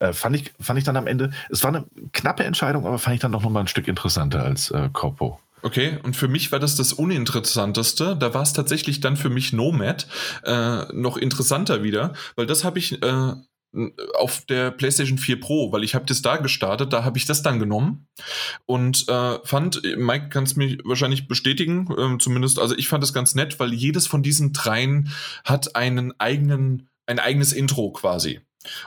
Äh, 0.00 0.12
fand, 0.12 0.34
ich, 0.36 0.52
fand 0.60 0.78
ich 0.78 0.84
dann 0.84 0.96
am 0.96 1.06
Ende, 1.06 1.30
es 1.50 1.62
war 1.62 1.68
eine 1.74 1.84
knappe 2.12 2.44
Entscheidung, 2.44 2.86
aber 2.86 2.98
fand 2.98 3.14
ich 3.14 3.20
dann 3.20 3.32
doch 3.32 3.42
nochmal 3.42 3.62
ein 3.64 3.68
Stück 3.68 3.86
interessanter 3.88 4.42
als 4.42 4.70
äh, 4.70 4.88
Corpo. 4.92 5.38
Okay, 5.62 5.98
und 6.02 6.14
für 6.16 6.28
mich 6.28 6.52
war 6.52 6.58
das 6.60 6.76
das 6.76 6.92
Uninteressanteste. 6.92 8.16
Da 8.16 8.34
war 8.34 8.42
es 8.42 8.52
tatsächlich 8.52 9.00
dann 9.00 9.16
für 9.16 9.30
mich 9.30 9.52
Nomad 9.52 10.06
äh, 10.44 10.84
noch 10.92 11.16
interessanter 11.16 11.82
wieder, 11.82 12.12
weil 12.36 12.46
das 12.46 12.62
habe 12.64 12.78
ich 12.78 13.02
äh, 13.02 13.32
auf 14.18 14.44
der 14.46 14.70
PlayStation 14.70 15.18
4 15.18 15.40
Pro, 15.40 15.72
weil 15.72 15.84
ich 15.84 15.94
habe 15.94 16.06
das 16.06 16.22
da 16.22 16.36
gestartet, 16.36 16.92
da 16.92 17.04
habe 17.04 17.18
ich 17.18 17.26
das 17.26 17.42
dann 17.42 17.58
genommen 17.58 18.06
und 18.64 19.08
äh, 19.08 19.38
fand, 19.44 19.82
Mike 19.96 20.28
kann 20.30 20.44
es 20.44 20.56
mir 20.56 20.78
wahrscheinlich 20.84 21.28
bestätigen, 21.28 21.88
äh, 21.96 22.18
zumindest, 22.18 22.58
also 22.58 22.76
ich 22.76 22.88
fand 22.88 23.04
es 23.04 23.12
ganz 23.12 23.34
nett, 23.34 23.60
weil 23.60 23.72
jedes 23.72 24.06
von 24.06 24.22
diesen 24.22 24.52
dreien 24.52 25.10
hat 25.44 25.76
einen 25.76 26.18
eigenen, 26.18 26.88
ein 27.06 27.18
eigenes 27.18 27.52
Intro 27.52 27.92
quasi. 27.92 28.40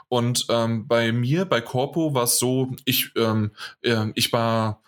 Und 0.09 0.45
ähm, 0.49 0.87
bei 0.87 1.11
mir, 1.11 1.45
bei 1.45 1.61
Corpo, 1.61 2.13
war 2.13 2.23
es 2.23 2.37
so, 2.37 2.75
ich, 2.83 3.11
ähm, 3.15 3.51
äh, 3.81 4.07
ich 4.15 4.33
war 4.33 4.81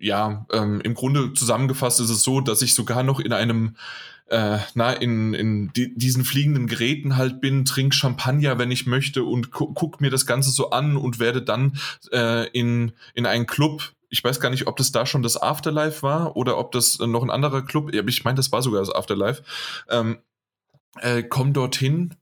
ja, 0.00 0.46
ähm, 0.50 0.80
im 0.80 0.94
Grunde 0.94 1.34
zusammengefasst 1.34 2.00
ist 2.00 2.08
es 2.08 2.22
so, 2.22 2.40
dass 2.40 2.62
ich 2.62 2.74
sogar 2.74 3.02
noch 3.02 3.20
in 3.20 3.32
einem, 3.32 3.76
äh, 4.30 4.58
na, 4.74 4.92
in, 4.92 5.34
in 5.34 5.72
die, 5.72 5.94
diesen 5.94 6.24
fliegenden 6.24 6.66
Geräten 6.66 7.16
halt 7.16 7.40
bin, 7.40 7.64
trink 7.64 7.94
Champagner, 7.94 8.58
wenn 8.58 8.70
ich 8.70 8.86
möchte 8.86 9.24
und 9.24 9.50
gu 9.50 9.72
guck 9.74 10.00
mir 10.00 10.10
das 10.10 10.24
Ganze 10.24 10.50
so 10.50 10.70
an 10.70 10.96
und 10.96 11.18
werde 11.18 11.42
dann 11.42 11.78
äh, 12.12 12.48
in, 12.50 12.92
in 13.14 13.26
einen 13.26 13.46
Club. 13.46 13.92
Ich 14.08 14.22
weiß 14.24 14.40
gar 14.40 14.50
nicht, 14.50 14.66
ob 14.66 14.76
das 14.76 14.92
da 14.92 15.04
schon 15.04 15.22
das 15.22 15.40
Afterlife 15.40 16.02
war 16.02 16.36
oder 16.36 16.58
ob 16.58 16.72
das 16.72 16.98
noch 17.00 17.22
ein 17.22 17.30
anderer 17.30 17.62
Club, 17.62 17.92
ich 17.92 18.24
meine, 18.24 18.36
das 18.36 18.50
war 18.52 18.62
sogar 18.62 18.80
das 18.80 18.94
Afterlife. 18.94 19.42
Ähm, 19.88 20.18
äh, 21.00 21.22
komm 21.22 21.52
dorthin, 21.52 22.14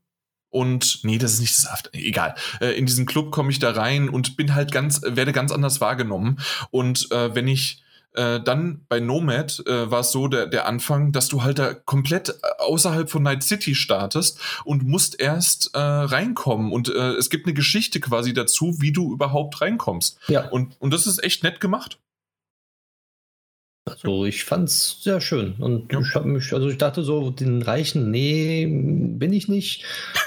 und 0.51 1.01
nee, 1.03 1.19
das 1.19 1.33
ist 1.33 1.41
nicht 1.41 1.55
das 1.55 1.67
After. 1.67 1.91
Egal. 1.93 2.33
Äh, 2.59 2.71
in 2.71 2.87
diesen 2.87 3.05
Club 3.05 3.31
komme 3.31 3.51
ich 3.51 3.59
da 3.59 3.69
rein 3.69 4.09
und 4.09 4.35
bin 4.35 4.55
halt 4.55 4.71
ganz, 4.71 5.01
werde 5.03 5.31
ganz 5.31 5.51
anders 5.51 5.79
wahrgenommen. 5.79 6.39
Und 6.71 7.11
äh, 7.11 7.35
wenn 7.35 7.47
ich 7.47 7.83
äh, 8.13 8.39
dann 8.41 8.85
bei 8.89 8.99
Nomad 8.99 9.63
äh, 9.67 9.89
war 9.91 9.99
es 9.99 10.11
so 10.11 10.27
der, 10.27 10.47
der 10.47 10.67
Anfang, 10.67 11.11
dass 11.11 11.27
du 11.27 11.43
halt 11.43 11.59
da 11.59 11.73
komplett 11.73 12.35
außerhalb 12.59 13.09
von 13.09 13.23
Night 13.23 13.43
City 13.43 13.75
startest 13.75 14.39
und 14.65 14.83
musst 14.83 15.19
erst 15.19 15.71
äh, 15.75 15.79
reinkommen. 15.79 16.71
Und 16.71 16.89
äh, 16.89 17.11
es 17.13 17.29
gibt 17.29 17.45
eine 17.45 17.53
Geschichte 17.53 17.99
quasi 17.99 18.33
dazu, 18.33 18.75
wie 18.79 18.91
du 18.91 19.13
überhaupt 19.13 19.61
reinkommst. 19.61 20.17
Ja, 20.27 20.47
Und, 20.49 20.75
und 20.79 20.91
das 20.93 21.05
ist 21.07 21.23
echt 21.23 21.43
nett 21.43 21.59
gemacht. 21.59 21.99
also 23.85 24.25
ich 24.25 24.43
fand's 24.43 24.97
sehr 25.01 25.19
schön. 25.21 25.53
Und 25.59 25.91
Ja. 25.91 25.99
ich 25.99 26.13
habe 26.15 26.27
mich, 26.27 26.53
also 26.53 26.67
ich 26.69 26.77
dachte 26.77 27.03
so, 27.03 27.31
den 27.31 27.61
Reichen, 27.61 28.11
nee, 28.11 28.65
bin 28.67 29.33
ich 29.33 29.47
nicht. 29.47 29.83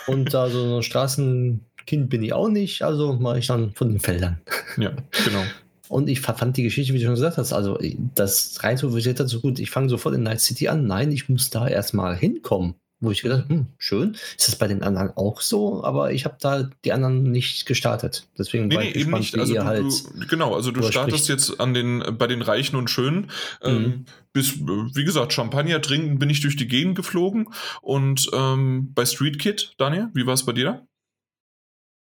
Und 0.07 0.35
da 0.35 0.49
so 0.51 0.77
ein 0.79 0.83
Straßenkind 0.83 2.09
bin 2.11 2.23
ich 2.23 2.33
auch 2.33 2.49
nicht. 2.49 2.83
Also 2.83 3.13
mache 3.15 3.39
ich 3.39 3.47
dann 3.47 3.73
von 3.75 3.89
den 3.91 4.01
Feldern. 4.01 4.41
Ja, 4.77 4.93
genau. 5.25 5.45
Und 5.93 6.09
ich 6.09 6.23
fand 6.23 6.57
die 6.57 6.63
Geschichte, 6.63 6.95
wie 6.95 6.99
du 6.99 7.05
schon 7.05 7.15
gesagt 7.17 7.37
hast, 7.37 7.53
also 7.53 7.79
das 8.15 8.65
rein 8.65 8.79
so 8.79 8.97
hat 8.97 9.29
so 9.29 9.41
gut, 9.41 9.59
ich 9.59 9.71
fange 9.71 9.91
sofort 9.91 10.15
in 10.15 10.23
Night 10.23 10.41
City 10.41 10.69
an. 10.69 10.87
Nein, 10.87 11.13
ich 11.13 11.29
muss 11.29 11.51
da 11.51 11.69
erstmal 11.69 12.17
hinkommen. 12.17 12.77
Wo 13.01 13.11
ich 13.11 13.21
gedacht, 13.21 13.49
hm, 13.49 13.67
schön. 13.79 14.17
Ist 14.39 14.49
das 14.49 14.57
bei 14.57 14.69
den 14.69 14.83
anderen 14.83 15.11
auch 15.17 15.41
so? 15.43 15.85
Aber 15.85 16.13
ich 16.13 16.25
habe 16.25 16.37
da 16.41 16.71
die 16.85 16.93
anderen 16.93 17.25
nicht 17.31 17.67
gestartet. 17.67 18.27
Deswegen 18.39 18.69
Nee, 18.69 18.77
war 18.77 18.83
nee, 18.85 18.89
ich 18.91 18.95
eben 18.95 19.11
gespannt, 19.11 19.21
nicht. 19.23 19.35
wie 19.35 19.41
Also 19.41 19.55
ihr 19.55 19.61
du, 19.61 19.67
halt. 19.67 19.85
du, 20.23 20.27
genau, 20.29 20.55
also 20.55 20.71
du 20.71 20.83
startest 20.85 21.29
jetzt 21.29 21.61
an 21.61 21.75
den, 21.75 22.03
bei 22.17 22.27
den 22.27 22.41
Reichen 22.41 22.77
und 22.77 22.89
Schönen. 22.89 23.31
Ähm, 23.63 23.83
Mhm. 23.83 24.05
bis, 24.33 24.53
äh, 24.53 24.61
wie 24.95 25.05
gesagt, 25.05 25.35
Champagner 25.35 25.83
trinken 25.83 26.19
bin 26.19 26.31
ich 26.31 26.41
durch 26.41 26.57
die 26.57 26.69
Gegend 26.69 26.95
geflogen. 26.95 27.49
Und 27.83 28.31
ähm, 28.33 28.93
bei 28.95 29.05
Street 29.05 29.39
Kid, 29.39 29.75
Daniel, 29.77 30.09
wie 30.15 30.25
war 30.25 30.35
es 30.35 30.47
bei 30.47 30.53
dir 30.53 30.65
da? 30.65 30.87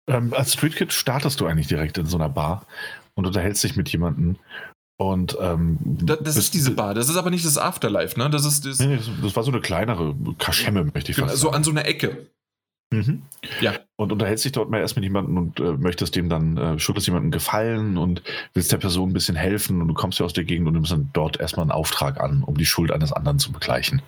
Ähm, 0.08 0.34
als 0.34 0.52
Street 0.52 0.76
Kid 0.76 0.92
startest 0.92 1.40
du 1.40 1.46
eigentlich 1.46 1.68
direkt 1.68 1.96
in 1.98 2.06
so 2.06 2.16
einer 2.18 2.28
Bar 2.28 2.66
und 3.14 3.26
unterhältst 3.26 3.62
dich 3.64 3.76
mit 3.76 3.88
jemandem. 3.90 4.36
Und 4.98 5.36
ähm, 5.40 5.78
Da, 5.82 6.16
das 6.16 6.36
ist 6.36 6.54
diese 6.54 6.70
Bar, 6.72 6.94
das 6.94 7.08
ist 7.08 7.16
aber 7.16 7.30
nicht 7.30 7.44
das 7.44 7.58
Afterlife, 7.58 8.18
ne? 8.18 8.30
Das 8.30 8.44
ist 8.44 8.64
das, 8.64 8.78
Nee, 8.78 8.86
nee, 8.86 8.96
das, 8.96 9.10
das 9.22 9.34
war 9.36 9.42
so 9.42 9.50
eine 9.50 9.60
kleinere 9.60 10.14
Kaschemme, 10.38 10.84
möchte 10.84 11.10
ich 11.10 11.16
genau, 11.16 11.28
fast 11.28 11.40
so 11.40 11.46
sagen. 11.48 11.56
an 11.56 11.64
so 11.64 11.70
einer 11.72 11.86
Ecke. 11.86 12.26
Mhm. 12.92 13.22
Ja. 13.60 13.72
Und 13.96 14.12
unterhältst 14.12 14.44
dich 14.44 14.52
dort 14.52 14.70
mal 14.70 14.78
erst 14.78 14.96
mit 14.96 15.04
jemandem 15.04 15.36
und 15.38 15.58
äh, 15.60 15.72
möchtest 15.72 16.14
dem 16.14 16.28
dann, 16.28 16.56
äh, 16.56 16.78
schuldest 16.78 17.06
jemandem 17.06 17.30
gefallen 17.30 17.96
und 17.96 18.22
willst 18.52 18.70
der 18.70 18.76
Person 18.76 19.10
ein 19.10 19.12
bisschen 19.14 19.34
helfen 19.34 19.80
und 19.80 19.88
du 19.88 19.94
kommst 19.94 20.18
ja 20.18 20.26
aus 20.26 20.34
der 20.34 20.44
Gegend 20.44 20.68
und 20.68 20.74
nimmst 20.74 20.92
dann 20.92 21.08
dort 21.14 21.40
erstmal 21.40 21.64
einen 21.64 21.72
Auftrag 21.72 22.20
an, 22.20 22.42
um 22.44 22.56
die 22.56 22.66
Schuld 22.66 22.92
eines 22.92 23.12
anderen 23.12 23.38
zu 23.38 23.50
begleichen. 23.50 24.02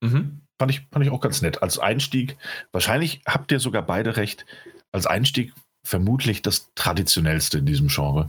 Mhm. 0.00 0.40
Fand 0.58 0.70
ich, 0.72 0.86
fand 0.90 1.04
ich 1.04 1.10
auch 1.12 1.20
ganz 1.20 1.42
nett. 1.42 1.62
Als 1.62 1.78
Einstieg, 1.78 2.36
wahrscheinlich 2.72 3.20
habt 3.26 3.52
ihr 3.52 3.60
sogar 3.60 3.82
beide 3.82 4.16
recht, 4.16 4.46
als 4.90 5.06
Einstieg 5.06 5.52
vermutlich 5.82 6.42
das 6.42 6.68
traditionellste 6.74 7.58
in 7.58 7.66
diesem 7.66 7.88
Genre. 7.88 8.28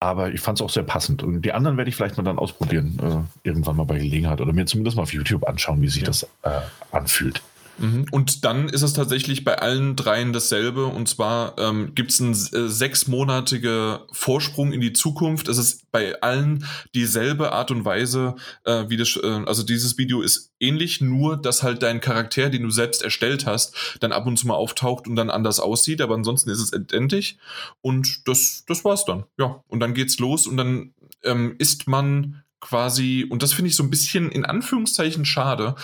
Aber 0.00 0.32
ich 0.32 0.40
fand 0.40 0.58
es 0.58 0.62
auch 0.64 0.70
sehr 0.70 0.84
passend. 0.84 1.22
Und 1.24 1.42
die 1.42 1.52
anderen 1.52 1.76
werde 1.76 1.88
ich 1.88 1.96
vielleicht 1.96 2.16
mal 2.16 2.22
dann 2.22 2.38
ausprobieren, 2.38 2.98
äh, 3.02 3.48
irgendwann 3.48 3.76
mal 3.76 3.84
bei 3.84 3.98
Gelegenheit 3.98 4.40
oder 4.40 4.52
mir 4.52 4.64
zumindest 4.66 4.96
mal 4.96 5.02
auf 5.02 5.12
YouTube 5.12 5.46
anschauen, 5.48 5.82
wie 5.82 5.88
sich 5.88 6.02
Ja. 6.02 6.06
das 6.06 6.22
äh, 6.42 6.60
anfühlt. 6.92 7.42
Mhm. 7.78 8.06
Und 8.10 8.44
dann 8.44 8.68
ist 8.68 8.82
es 8.82 8.92
tatsächlich 8.92 9.44
bei 9.44 9.58
allen 9.58 9.96
dreien 9.96 10.32
dasselbe. 10.32 10.86
Und 10.86 11.08
zwar 11.08 11.56
ähm, 11.58 11.94
gibt 11.94 12.10
es 12.10 12.20
einen 12.20 12.32
äh, 12.32 12.68
sechsmonatige 12.68 14.06
Vorsprung 14.12 14.72
in 14.72 14.80
die 14.80 14.92
Zukunft. 14.92 15.48
Es 15.48 15.58
ist 15.58 15.90
bei 15.90 16.20
allen 16.20 16.64
dieselbe 16.94 17.52
Art 17.52 17.70
und 17.70 17.84
Weise, 17.84 18.36
äh, 18.64 18.84
wie 18.88 18.96
das, 18.96 19.16
äh, 19.16 19.42
also 19.46 19.62
dieses 19.62 19.98
Video 19.98 20.20
ist 20.20 20.52
ähnlich, 20.60 21.00
nur 21.00 21.36
dass 21.36 21.62
halt 21.62 21.82
dein 21.82 22.00
Charakter, 22.00 22.50
den 22.50 22.62
du 22.62 22.70
selbst 22.70 23.02
erstellt 23.02 23.46
hast, 23.46 23.74
dann 24.00 24.12
ab 24.12 24.26
und 24.26 24.36
zu 24.38 24.46
mal 24.46 24.54
auftaucht 24.54 25.06
und 25.06 25.16
dann 25.16 25.30
anders 25.30 25.60
aussieht. 25.60 26.00
Aber 26.00 26.14
ansonsten 26.14 26.50
ist 26.50 26.60
es 26.60 26.72
identisch. 26.72 27.36
Und 27.80 28.26
das, 28.26 28.64
das 28.66 28.84
war's 28.84 29.04
dann. 29.04 29.24
Ja. 29.38 29.62
Und 29.68 29.80
dann 29.80 29.94
geht's 29.94 30.18
los 30.18 30.46
und 30.46 30.56
dann 30.56 30.94
ähm, 31.24 31.54
ist 31.58 31.86
man 31.88 32.42
quasi, 32.60 33.26
und 33.28 33.42
das 33.42 33.52
finde 33.52 33.68
ich 33.68 33.76
so 33.76 33.82
ein 33.82 33.90
bisschen 33.90 34.30
in 34.30 34.44
Anführungszeichen 34.44 35.24
schade, 35.24 35.74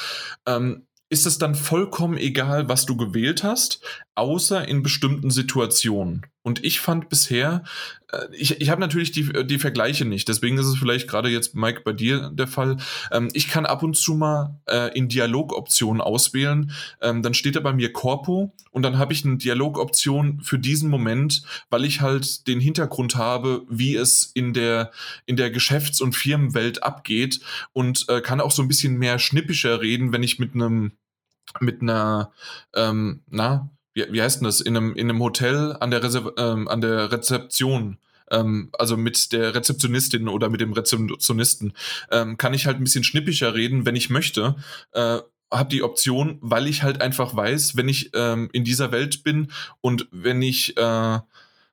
ähm, 0.46 0.86
ist 1.08 1.26
es 1.26 1.38
dann 1.38 1.54
vollkommen 1.54 2.16
egal, 2.16 2.68
was 2.68 2.86
du 2.86 2.96
gewählt 2.96 3.44
hast, 3.44 3.80
außer 4.14 4.66
in 4.68 4.82
bestimmten 4.82 5.30
Situationen. 5.30 6.26
Und 6.42 6.62
ich 6.62 6.80
fand 6.80 7.08
bisher, 7.08 7.64
äh, 8.12 8.26
ich, 8.32 8.60
ich 8.60 8.68
habe 8.68 8.80
natürlich 8.80 9.12
die, 9.12 9.46
die 9.46 9.58
Vergleiche 9.58 10.04
nicht, 10.04 10.28
deswegen 10.28 10.58
ist 10.58 10.66
es 10.66 10.76
vielleicht 10.76 11.08
gerade 11.08 11.30
jetzt, 11.30 11.54
Mike, 11.54 11.80
bei 11.84 11.92
dir 11.92 12.30
der 12.32 12.46
Fall. 12.46 12.76
Ähm, 13.10 13.30
ich 13.32 13.48
kann 13.48 13.66
ab 13.66 13.82
und 13.82 13.96
zu 13.96 14.14
mal 14.14 14.60
äh, 14.66 14.96
in 14.96 15.08
Dialogoptionen 15.08 16.02
auswählen, 16.02 16.72
ähm, 17.00 17.22
dann 17.22 17.34
steht 17.34 17.56
da 17.56 17.60
bei 17.60 17.72
mir 17.72 17.92
Corpo 17.92 18.52
und 18.70 18.82
dann 18.82 18.98
habe 18.98 19.14
ich 19.14 19.24
eine 19.24 19.38
Dialogoption 19.38 20.40
für 20.42 20.58
diesen 20.58 20.90
Moment, 20.90 21.42
weil 21.70 21.84
ich 21.84 22.00
halt 22.00 22.46
den 22.46 22.60
Hintergrund 22.60 23.16
habe, 23.16 23.62
wie 23.68 23.96
es 23.96 24.30
in 24.34 24.52
der, 24.52 24.92
in 25.26 25.36
der 25.36 25.50
Geschäfts- 25.50 26.02
und 26.02 26.14
Firmenwelt 26.14 26.82
abgeht 26.82 27.40
und 27.72 28.08
äh, 28.08 28.20
kann 28.20 28.40
auch 28.40 28.52
so 28.52 28.62
ein 28.62 28.68
bisschen 28.68 28.98
mehr 28.98 29.18
schnippischer 29.18 29.80
reden, 29.80 30.12
wenn 30.12 30.22
ich 30.22 30.38
mit 30.38 30.54
einem 30.54 30.92
mit 31.60 31.82
einer, 31.82 32.32
ähm, 32.74 33.22
na, 33.28 33.70
wie, 33.94 34.06
wie 34.10 34.22
heißt 34.22 34.40
denn 34.40 34.44
das, 34.44 34.60
in 34.60 34.76
einem, 34.76 34.94
in 34.94 35.08
einem 35.08 35.20
Hotel 35.20 35.76
an 35.80 35.90
der, 35.90 36.02
Reserv 36.02 36.32
ähm, 36.36 36.68
an 36.68 36.80
der 36.80 37.10
Rezeption, 37.10 37.98
ähm, 38.30 38.68
also 38.78 38.96
mit 38.96 39.32
der 39.32 39.54
Rezeptionistin 39.54 40.28
oder 40.28 40.50
mit 40.50 40.60
dem 40.60 40.72
Rezeptionisten, 40.72 41.72
ähm, 42.10 42.36
kann 42.36 42.54
ich 42.54 42.66
halt 42.66 42.76
ein 42.76 42.84
bisschen 42.84 43.04
schnippischer 43.04 43.54
reden, 43.54 43.86
wenn 43.86 43.96
ich 43.96 44.10
möchte. 44.10 44.56
Äh, 44.92 45.18
habe 45.50 45.68
die 45.68 45.82
Option, 45.82 46.38
weil 46.40 46.66
ich 46.66 46.82
halt 46.82 47.00
einfach 47.00 47.34
weiß, 47.34 47.76
wenn 47.76 47.88
ich 47.88 48.10
ähm, 48.14 48.48
in 48.52 48.64
dieser 48.64 48.92
Welt 48.92 49.22
bin 49.22 49.52
und 49.80 50.08
wenn 50.10 50.42
ich, 50.42 50.76
äh, 50.76 51.18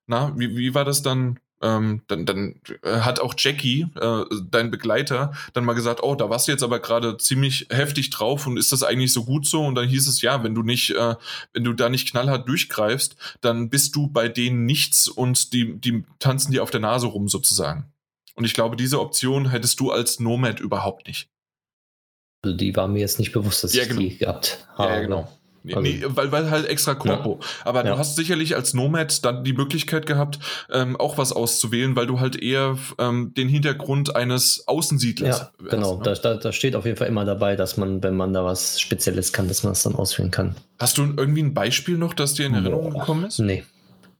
na, 0.07 0.33
wie, 0.35 0.55
wie 0.55 0.73
war 0.73 0.85
das 0.85 1.01
dann? 1.01 1.39
Ähm, 1.61 2.01
dann, 2.07 2.25
dann 2.25 2.55
äh, 2.83 3.01
hat 3.01 3.19
auch 3.19 3.35
Jackie, 3.37 3.87
äh, 3.99 4.23
dein 4.49 4.71
Begleiter, 4.71 5.33
dann 5.53 5.65
mal 5.65 5.73
gesagt, 5.73 6.01
oh, 6.03 6.15
da 6.15 6.29
warst 6.29 6.47
du 6.47 6.51
jetzt 6.51 6.63
aber 6.63 6.79
gerade 6.79 7.17
ziemlich 7.17 7.67
heftig 7.69 8.09
drauf 8.09 8.47
und 8.47 8.57
ist 8.57 8.71
das 8.71 8.83
eigentlich 8.83 9.13
so 9.13 9.23
gut 9.25 9.45
so? 9.45 9.63
Und 9.63 9.75
dann 9.75 9.87
hieß 9.87 10.07
es, 10.07 10.21
ja, 10.21 10.43
wenn 10.43 10.55
du 10.55 10.63
nicht, 10.63 10.91
äh, 10.91 11.15
wenn 11.53 11.63
du 11.63 11.73
da 11.73 11.89
nicht 11.89 12.09
knallhart 12.09 12.47
durchgreifst, 12.47 13.15
dann 13.41 13.69
bist 13.69 13.95
du 13.95 14.07
bei 14.07 14.27
denen 14.27 14.65
nichts 14.65 15.07
und 15.07 15.53
die, 15.53 15.79
die 15.79 16.03
tanzen 16.19 16.51
dir 16.51 16.63
auf 16.63 16.71
der 16.71 16.79
Nase 16.79 17.07
rum 17.07 17.27
sozusagen. 17.27 17.91
Und 18.35 18.45
ich 18.45 18.53
glaube, 18.53 18.75
diese 18.75 18.99
Option 18.99 19.49
hättest 19.49 19.79
du 19.79 19.91
als 19.91 20.19
Nomad 20.19 20.59
überhaupt 20.59 21.07
nicht. 21.07 21.29
Also 22.43 22.57
die 22.57 22.75
war 22.75 22.87
mir 22.87 22.99
jetzt 22.99 23.19
nicht 23.19 23.33
bewusst, 23.33 23.63
dass 23.63 23.73
Ja, 23.73 23.83
ich 23.83 23.89
genau. 23.89 24.01
die 24.01 24.17
gehabt 24.17 24.67
habe. 24.75 24.93
Ja, 24.93 24.99
genau. 25.01 25.31
Nee, 25.63 25.73
Also- 25.75 25.81
nee, 25.81 26.03
weil, 26.07 26.31
weil 26.31 26.49
halt 26.49 26.67
extra 26.67 26.95
Corpo. 26.95 27.39
Aber 27.65 27.85
Ja. 27.85 27.91
du 27.91 27.97
hast 27.99 28.15
sicherlich 28.15 28.55
als 28.55 28.73
Nomad 28.73 29.23
dann 29.23 29.43
die 29.43 29.53
Möglichkeit 29.53 30.05
gehabt, 30.07 30.39
ähm, 30.71 30.95
auch 30.95 31.17
was 31.17 31.31
auszuwählen, 31.33 31.95
weil 31.95 32.07
du 32.07 32.19
halt 32.19 32.41
eher 32.41 32.77
ähm, 32.97 33.33
den 33.35 33.47
Hintergrund 33.47 34.15
eines 34.15 34.63
Außensiedlers 34.67 35.39
Ja, 35.39 35.51
genau. 35.69 35.97
ne? 35.97 36.13
Da, 36.21 36.35
da, 36.35 36.51
steht 36.51 36.75
auf 36.75 36.85
jeden 36.85 36.97
Fall 36.97 37.07
immer 37.07 37.25
dabei, 37.25 37.55
dass 37.55 37.77
man, 37.77 38.01
wenn 38.01 38.15
man 38.15 38.33
da 38.33 38.43
was 38.43 38.79
Spezielles 38.81 39.33
kann, 39.33 39.47
dass 39.47 39.63
man 39.63 39.73
das 39.73 39.83
dann 39.83 39.95
auswählen 39.95 40.31
kann. 40.31 40.55
Hast 40.79 40.97
du 40.97 41.03
irgendwie 41.03 41.43
ein 41.43 41.53
Beispiel 41.53 41.97
noch, 41.97 42.13
das 42.13 42.33
dir 42.33 42.47
in 42.47 42.53
Erinnerung 42.55 42.93
gekommen 42.93 43.25
ist? 43.25 43.39
Nee, 43.39 43.63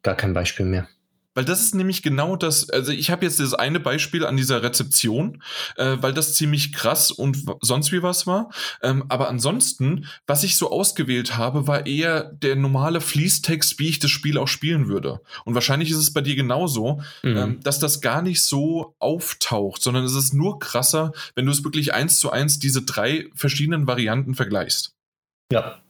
gar 0.03 0.15
kein 0.15 0.33
Beispiel 0.33 0.65
mehr. 0.65 0.87
Weil 1.33 1.45
das 1.45 1.61
ist 1.61 1.75
nämlich 1.75 2.03
genau 2.03 2.35
das, 2.35 2.69
also 2.69 2.91
ich 2.91 3.09
habe 3.09 3.25
jetzt 3.25 3.39
das 3.39 3.53
eine 3.53 3.79
Beispiel 3.79 4.25
an 4.25 4.37
dieser 4.37 4.63
Rezeption, 4.63 5.41
äh, 5.77 5.97
weil 6.01 6.13
das 6.13 6.35
ziemlich 6.35 6.73
krass 6.73 7.11
und 7.11 7.45
sonst 7.61 7.91
wie 7.91 8.03
was 8.03 8.27
war. 8.27 8.49
Ähm, 8.81 9.05
aber 9.09 9.29
ansonsten, 9.29 10.07
was 10.27 10.43
ich 10.43 10.57
so 10.57 10.71
ausgewählt 10.71 11.37
habe, 11.37 11.67
war 11.67 11.85
eher 11.85 12.23
der 12.23 12.55
normale 12.55 13.01
Fließtext, 13.01 13.79
wie 13.79 13.89
ich 13.89 13.99
das 13.99 14.11
Spiel 14.11 14.37
auch 14.37 14.47
spielen 14.47 14.87
würde. 14.87 15.21
Und 15.45 15.55
wahrscheinlich 15.55 15.91
ist 15.91 15.97
es 15.97 16.13
bei 16.13 16.21
dir 16.21 16.35
genauso, 16.35 17.01
mhm. 17.23 17.37
ähm, 17.37 17.59
dass 17.63 17.79
das 17.79 18.01
gar 18.01 18.21
nicht 18.21 18.43
so 18.43 18.95
auftaucht, 18.99 19.81
sondern 19.81 20.03
es 20.03 20.15
ist 20.15 20.33
nur 20.33 20.59
krasser, 20.59 21.13
wenn 21.35 21.45
du 21.45 21.51
es 21.51 21.63
wirklich 21.63 21.93
eins 21.93 22.19
zu 22.19 22.31
eins 22.31 22.59
diese 22.59 22.81
drei 22.81 23.29
verschiedenen 23.35 23.87
Varianten 23.87 24.35
vergleichst. 24.35 24.95
Ja. 25.51 25.81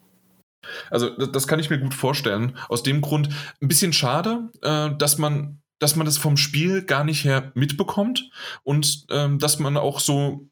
Also 0.90 1.10
das, 1.10 1.48
kann 1.48 1.60
ich 1.60 1.70
mir 1.70 1.80
gut 1.80 1.94
vorstellen. 1.94 2.58
Aus 2.70 2.84
dem 2.84 3.02
Grund 3.02 3.30
ein 3.62 3.68
bisschen 3.68 3.94
schade, 3.94 4.50
äh, 4.62 4.96
dass 4.98 5.18
man 5.18 5.62
dass 5.80 5.96
man 5.96 6.06
das 6.06 6.20
vom 6.20 6.38
Spiel 6.38 6.84
gar 6.84 7.04
nicht 7.04 7.26
her 7.26 7.52
mitbekommt 7.56 8.30
und 8.62 9.04
ähm, 9.10 9.40
dass 9.40 9.58
man 9.58 9.78
auch 9.78 10.00
so, 10.00 10.48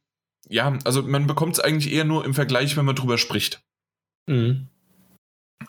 ja, 0.47 0.75
also 0.85 1.03
man 1.03 1.27
bekommt 1.27 1.53
es 1.53 1.59
eigentlich 1.59 1.93
eher 1.93 2.03
nur 2.03 2.25
im 2.25 2.33
Vergleich, 2.33 2.75
wenn 2.75 2.85
man 2.85 2.95
drüber 2.95 3.19
spricht. 3.19 3.61
Mhm. 4.25 4.69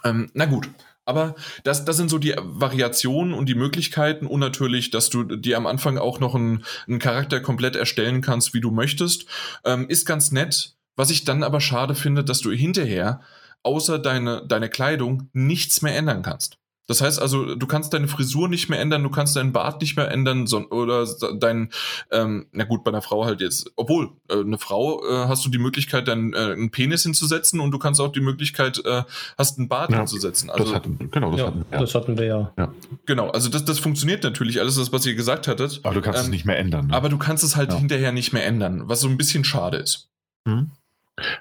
Ähm, 0.02 0.30
na 0.32 0.46
gut, 0.46 0.70
aber 1.04 1.34
das, 1.64 1.84
das 1.84 1.96
sind 1.96 2.08
so 2.08 2.18
die 2.18 2.34
Variationen 2.38 3.34
und 3.34 3.48
die 3.48 3.54
Möglichkeiten 3.54 4.26
und 4.26 4.40
natürlich, 4.40 4.90
dass 4.90 5.10
du 5.10 5.24
dir 5.24 5.56
am 5.56 5.66
Anfang 5.66 5.98
auch 5.98 6.20
noch 6.20 6.34
einen, 6.34 6.64
einen 6.86 6.98
Charakter 6.98 7.40
komplett 7.40 7.76
erstellen 7.76 8.22
kannst, 8.22 8.54
wie 8.54 8.60
du 8.60 8.70
möchtest, 8.70 9.26
ähm, 9.64 9.88
ist 9.88 10.06
ganz 10.06 10.30
nett. 10.30 10.76
Was 10.96 11.10
ich 11.10 11.24
dann 11.24 11.42
aber 11.42 11.60
schade 11.60 11.94
finde, 11.94 12.24
dass 12.24 12.40
du 12.40 12.50
hinterher 12.50 13.20
außer 13.62 13.98
deine, 13.98 14.46
deine 14.46 14.68
Kleidung 14.68 15.28
nichts 15.32 15.82
mehr 15.82 15.96
ändern 15.96 16.22
kannst. 16.22 16.60
Das 16.90 17.00
heißt 17.00 17.22
also, 17.22 17.54
du 17.54 17.66
kannst 17.68 17.94
deine 17.94 18.08
Frisur 18.08 18.48
nicht 18.48 18.68
mehr 18.68 18.80
ändern, 18.80 19.04
du 19.04 19.10
kannst 19.10 19.36
deinen 19.36 19.52
Bart 19.52 19.80
nicht 19.80 19.96
mehr 19.96 20.10
ändern 20.10 20.48
so, 20.48 20.68
oder 20.70 21.06
dein, 21.38 21.70
ähm, 22.10 22.48
na 22.50 22.64
gut, 22.64 22.82
bei 22.82 22.90
einer 22.90 23.00
Frau 23.00 23.24
halt 23.24 23.40
jetzt, 23.40 23.70
obwohl, 23.76 24.10
äh, 24.28 24.40
eine 24.40 24.58
Frau 24.58 25.00
äh, 25.08 25.28
hast 25.28 25.46
du 25.46 25.50
die 25.50 25.58
Möglichkeit, 25.58 26.08
deinen 26.08 26.32
äh, 26.32 26.38
einen 26.38 26.72
Penis 26.72 27.04
hinzusetzen 27.04 27.60
und 27.60 27.70
du 27.70 27.78
kannst 27.78 28.00
auch 28.00 28.10
die 28.10 28.20
Möglichkeit, 28.20 28.84
äh, 28.84 29.04
hast 29.38 29.58
einen 29.58 29.68
Bart 29.68 29.92
ja, 29.92 29.98
hinzusetzen. 29.98 30.50
Also, 30.50 30.64
das 30.64 30.74
hatten, 30.74 31.10
genau, 31.12 31.30
das, 31.30 31.38
ja, 31.38 31.46
hatten, 31.46 31.64
ja. 31.70 31.78
das 31.78 31.94
hatten 31.94 32.18
wir 32.18 32.26
ja. 32.26 32.52
ja. 32.58 32.74
Genau, 33.06 33.30
also 33.30 33.50
das, 33.50 33.64
das 33.64 33.78
funktioniert 33.78 34.24
natürlich, 34.24 34.58
alles 34.58 34.74
das, 34.74 34.92
was 34.92 35.06
ihr 35.06 35.14
gesagt 35.14 35.46
hattet. 35.46 35.78
Aber 35.84 35.94
du 35.94 36.00
kannst 36.00 36.18
ähm, 36.18 36.24
es 36.24 36.30
nicht 36.30 36.44
mehr 36.44 36.58
ändern. 36.58 36.88
Ne? 36.88 36.94
Aber 36.94 37.08
du 37.08 37.18
kannst 37.18 37.44
es 37.44 37.54
halt 37.54 37.72
hinterher 37.72 38.10
nicht 38.10 38.32
mehr 38.32 38.44
ändern, 38.44 38.88
was 38.88 38.98
so 38.98 39.06
ein 39.06 39.16
bisschen 39.16 39.44
schade 39.44 39.76
ist. 39.76 40.10
Mhm. 40.44 40.72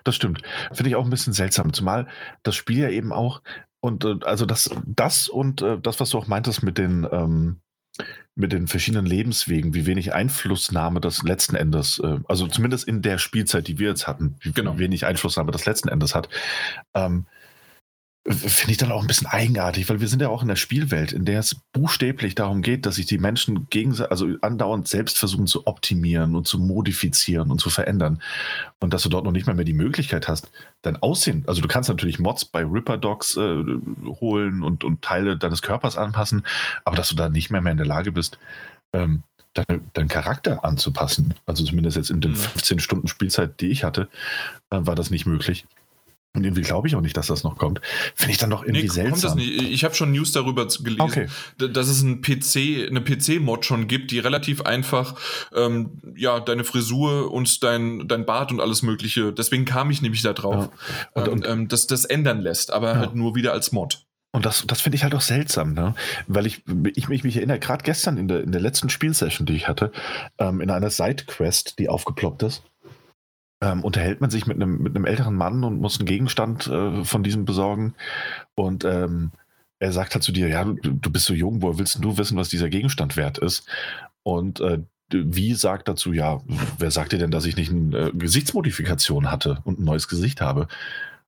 Das 0.03 0.15
stimmt. 0.15 0.41
Finde 0.71 0.89
ich 0.89 0.95
auch 0.95 1.03
ein 1.03 1.09
bisschen 1.09 1.33
seltsam. 1.33 1.73
Zumal 1.73 2.07
das 2.43 2.55
Spiel 2.55 2.79
ja 2.79 2.89
eben 2.89 3.13
auch, 3.13 3.41
und 3.81 4.05
äh, 4.05 4.15
also 4.23 4.45
das, 4.45 4.69
das 4.85 5.29
und 5.29 5.61
äh, 5.61 5.79
das, 5.79 5.99
was 5.99 6.09
du 6.09 6.17
auch 6.17 6.27
meintest 6.27 6.63
mit 6.63 6.77
den, 6.77 7.07
ähm, 7.11 7.61
mit 8.35 8.51
den 8.51 8.67
verschiedenen 8.67 9.05
Lebenswegen, 9.05 9.73
wie 9.73 9.85
wenig 9.85 10.13
Einflussnahme 10.13 11.01
das 11.01 11.23
letzten 11.23 11.55
Endes, 11.55 11.99
äh, 11.99 12.19
also 12.27 12.47
zumindest 12.47 12.87
in 12.87 13.01
der 13.01 13.17
Spielzeit, 13.17 13.67
die 13.67 13.79
wir 13.79 13.89
jetzt 13.89 14.07
hatten, 14.07 14.35
wie 14.41 14.51
genau. 14.51 14.77
wenig 14.77 15.05
Einflussnahme 15.05 15.51
das 15.51 15.65
letzten 15.65 15.89
Endes 15.89 16.15
hat. 16.15 16.29
Ähm, 16.93 17.25
finde 18.29 18.71
ich 18.71 18.77
dann 18.77 18.91
auch 18.91 19.01
ein 19.01 19.07
bisschen 19.07 19.27
eigenartig, 19.27 19.89
weil 19.89 20.01
wir 20.01 20.07
sind 20.07 20.21
ja 20.21 20.29
auch 20.29 20.43
in 20.43 20.47
der 20.47 20.55
Spielwelt, 20.55 21.13
in 21.13 21.25
der 21.25 21.39
es 21.39 21.55
buchstäblich 21.73 22.35
darum 22.35 22.61
geht, 22.61 22.85
dass 22.85 22.95
sich 22.95 23.07
die 23.07 23.17
Menschen 23.17 23.67
gegenseitig, 23.69 24.11
also 24.11 24.27
andauernd 24.41 24.87
selbst 24.87 25.17
versuchen 25.17 25.47
zu 25.47 25.65
optimieren 25.65 26.35
und 26.35 26.47
zu 26.47 26.59
modifizieren 26.59 27.49
und 27.49 27.59
zu 27.59 27.71
verändern. 27.71 28.21
Und 28.79 28.93
dass 28.93 29.01
du 29.01 29.09
dort 29.09 29.25
noch 29.25 29.31
nicht 29.31 29.47
mal 29.47 29.55
mehr 29.55 29.65
die 29.65 29.73
Möglichkeit 29.73 30.27
hast, 30.27 30.51
dein 30.83 30.97
Aussehen, 30.97 31.43
also 31.47 31.61
du 31.61 31.67
kannst 31.67 31.89
natürlich 31.89 32.19
Mods 32.19 32.45
bei 32.45 32.63
Ripper 32.63 32.97
Dogs 32.97 33.35
äh, 33.35 33.63
holen 34.21 34.61
und, 34.61 34.83
und 34.83 35.01
Teile 35.01 35.35
deines 35.35 35.63
Körpers 35.63 35.97
anpassen, 35.97 36.45
aber 36.85 36.95
dass 36.95 37.09
du 37.09 37.15
da 37.15 37.29
nicht 37.29 37.49
mehr, 37.49 37.61
mehr 37.61 37.71
in 37.71 37.77
der 37.77 37.87
Lage 37.87 38.11
bist, 38.11 38.37
ähm, 38.93 39.23
deine, 39.53 39.81
deinen 39.93 40.07
Charakter 40.07 40.63
anzupassen. 40.63 41.33
Also 41.47 41.63
zumindest 41.63 41.97
jetzt 41.97 42.11
in 42.11 42.21
den 42.21 42.35
15 42.35 42.75
mhm. 42.75 42.79
Stunden 42.79 43.07
Spielzeit, 43.07 43.59
die 43.59 43.69
ich 43.69 43.83
hatte, 43.83 44.07
äh, 44.69 44.77
war 44.81 44.95
das 44.95 45.09
nicht 45.09 45.25
möglich. 45.25 45.65
Und 46.35 46.43
irgendwie 46.43 46.61
glaube 46.61 46.87
ich 46.87 46.95
auch 46.95 47.01
nicht, 47.01 47.17
dass 47.17 47.27
das 47.27 47.43
noch 47.43 47.57
kommt. 47.57 47.81
Finde 48.13 48.31
ich 48.31 48.37
dann 48.37 48.51
doch 48.51 48.61
irgendwie 48.63 48.83
nee, 48.83 48.89
seltsam. 48.89 49.39
Ich 49.39 49.83
habe 49.83 49.95
schon 49.95 50.11
News 50.11 50.31
darüber 50.31 50.67
gelesen, 50.67 51.01
okay. 51.01 51.27
dass 51.57 51.87
es 51.87 52.03
ein 52.03 52.21
PC, 52.21 52.87
eine 52.87 53.01
PC-Mod 53.01 53.65
schon 53.65 53.87
gibt, 53.87 54.11
die 54.11 54.19
relativ 54.19 54.61
einfach 54.61 55.15
ähm, 55.55 55.99
ja 56.15 56.39
deine 56.39 56.63
Frisur 56.63 57.31
und 57.31 57.63
dein, 57.63 58.07
dein 58.07 58.27
Bart 58.27 58.51
und 58.51 58.61
alles 58.61 58.83
Mögliche. 58.83 59.33
Deswegen 59.33 59.65
kam 59.65 59.89
ich 59.89 60.03
nämlich 60.03 60.21
da 60.21 60.33
drauf, 60.33 60.69
ja. 61.15 61.21
und, 61.21 61.27
ähm, 61.27 61.33
und, 61.33 61.47
ähm, 61.47 61.67
dass 61.67 61.87
das 61.87 62.05
ändern 62.05 62.41
lässt, 62.41 62.71
aber 62.71 62.89
ja. 62.89 62.99
halt 62.99 63.15
nur 63.15 63.33
wieder 63.33 63.51
als 63.51 63.71
Mod. 63.71 64.05
Und 64.31 64.45
das, 64.45 64.63
das 64.67 64.81
finde 64.81 64.97
ich 64.97 65.03
halt 65.03 65.15
auch 65.15 65.21
seltsam, 65.21 65.73
ne? 65.73 65.95
Weil 66.27 66.45
ich, 66.45 66.63
ich, 66.95 67.09
mich, 67.09 67.23
mich 67.23 67.37
erinnere, 67.37 67.57
gerade 67.57 67.83
gestern 67.83 68.17
in 68.17 68.27
der, 68.27 68.43
in 68.43 68.51
der 68.51 68.61
letzten 68.61 68.89
Spielsession, 68.89 69.47
die 69.47 69.55
ich 69.55 69.67
hatte, 69.67 69.91
ähm, 70.37 70.61
in 70.61 70.69
einer 70.69 70.91
Sidequest, 70.91 71.79
die 71.79 71.89
aufgeploppt 71.89 72.43
ist, 72.43 72.61
ähm, 73.61 73.83
unterhält 73.83 74.21
man 74.21 74.29
sich 74.29 74.47
mit 74.47 74.57
einem, 74.57 74.81
mit 74.81 74.95
einem 74.95 75.05
älteren 75.05 75.35
Mann 75.35 75.63
und 75.63 75.81
muss 75.81 75.99
einen 75.99 76.07
Gegenstand 76.07 76.67
äh, 76.67 77.03
von 77.03 77.23
diesem 77.23 77.45
besorgen. 77.45 77.93
Und 78.55 78.85
ähm, 78.85 79.31
er 79.79 79.91
sagt 79.91 80.13
halt 80.13 80.23
zu 80.23 80.31
dir, 80.31 80.47
ja, 80.47 80.63
du, 80.63 80.75
du 80.75 81.09
bist 81.11 81.25
so 81.25 81.33
jung, 81.33 81.61
woher 81.61 81.77
willst 81.77 82.03
du 82.03 82.17
wissen, 82.17 82.37
was 82.37 82.49
dieser 82.49 82.69
Gegenstand 82.69 83.17
wert 83.17 83.37
ist? 83.37 83.67
Und 84.23 84.59
äh, 84.61 84.79
wie 85.11 85.53
sagt 85.55 85.87
dazu, 85.87 86.13
ja, 86.13 86.39
wer 86.77 86.91
sagt 86.91 87.11
dir 87.11 87.17
denn, 87.17 87.31
dass 87.31 87.45
ich 87.45 87.55
nicht 87.55 87.71
eine 87.71 87.97
äh, 87.97 88.11
Gesichtsmodifikation 88.13 89.31
hatte 89.31 89.59
und 89.63 89.79
ein 89.79 89.85
neues 89.85 90.07
Gesicht 90.07 90.41
habe? 90.41 90.67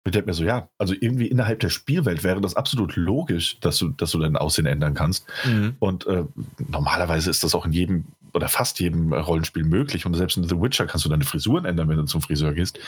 Ich 0.04 0.12
denke 0.12 0.28
mir 0.28 0.34
so, 0.34 0.44
ja, 0.44 0.68
also 0.80 0.96
irgendwie 1.00 1.28
innerhalb 1.28 1.60
der 1.60 1.70
Spielwelt 1.70 2.24
wäre 2.24 2.42
das 2.42 2.56
absolut 2.56 2.96
logisch, 2.96 3.60
dass 3.60 3.78
du, 3.78 3.90
dass 3.90 4.12
du 4.12 4.20
dein 4.20 4.36
Aussehen 4.36 4.66
ändern 4.66 4.96
kannst. 4.96 5.28
Mhm. 5.46 5.76
Und 5.80 6.08
äh, 6.08 6.24
normalerweise 6.70 7.30
ist 7.30 7.44
das 7.44 7.54
auch 7.54 7.66
in 7.66 7.72
jedem 7.72 8.06
oder 8.34 8.48
fast 8.48 8.80
jedem 8.80 9.14
Rollenspiel 9.14 9.64
möglich. 9.64 10.06
Und 10.06 10.14
selbst 10.14 10.38
in 10.38 10.48
The 10.48 10.60
Witcher 10.60 10.88
kannst 10.88 11.06
du 11.06 11.10
deine 11.10 11.24
Frisuren 11.24 11.66
ändern, 11.66 11.90
wenn 11.90 11.98
du 11.98 12.06
zum 12.06 12.22
Friseur 12.22 12.54
gehst. 12.54 12.80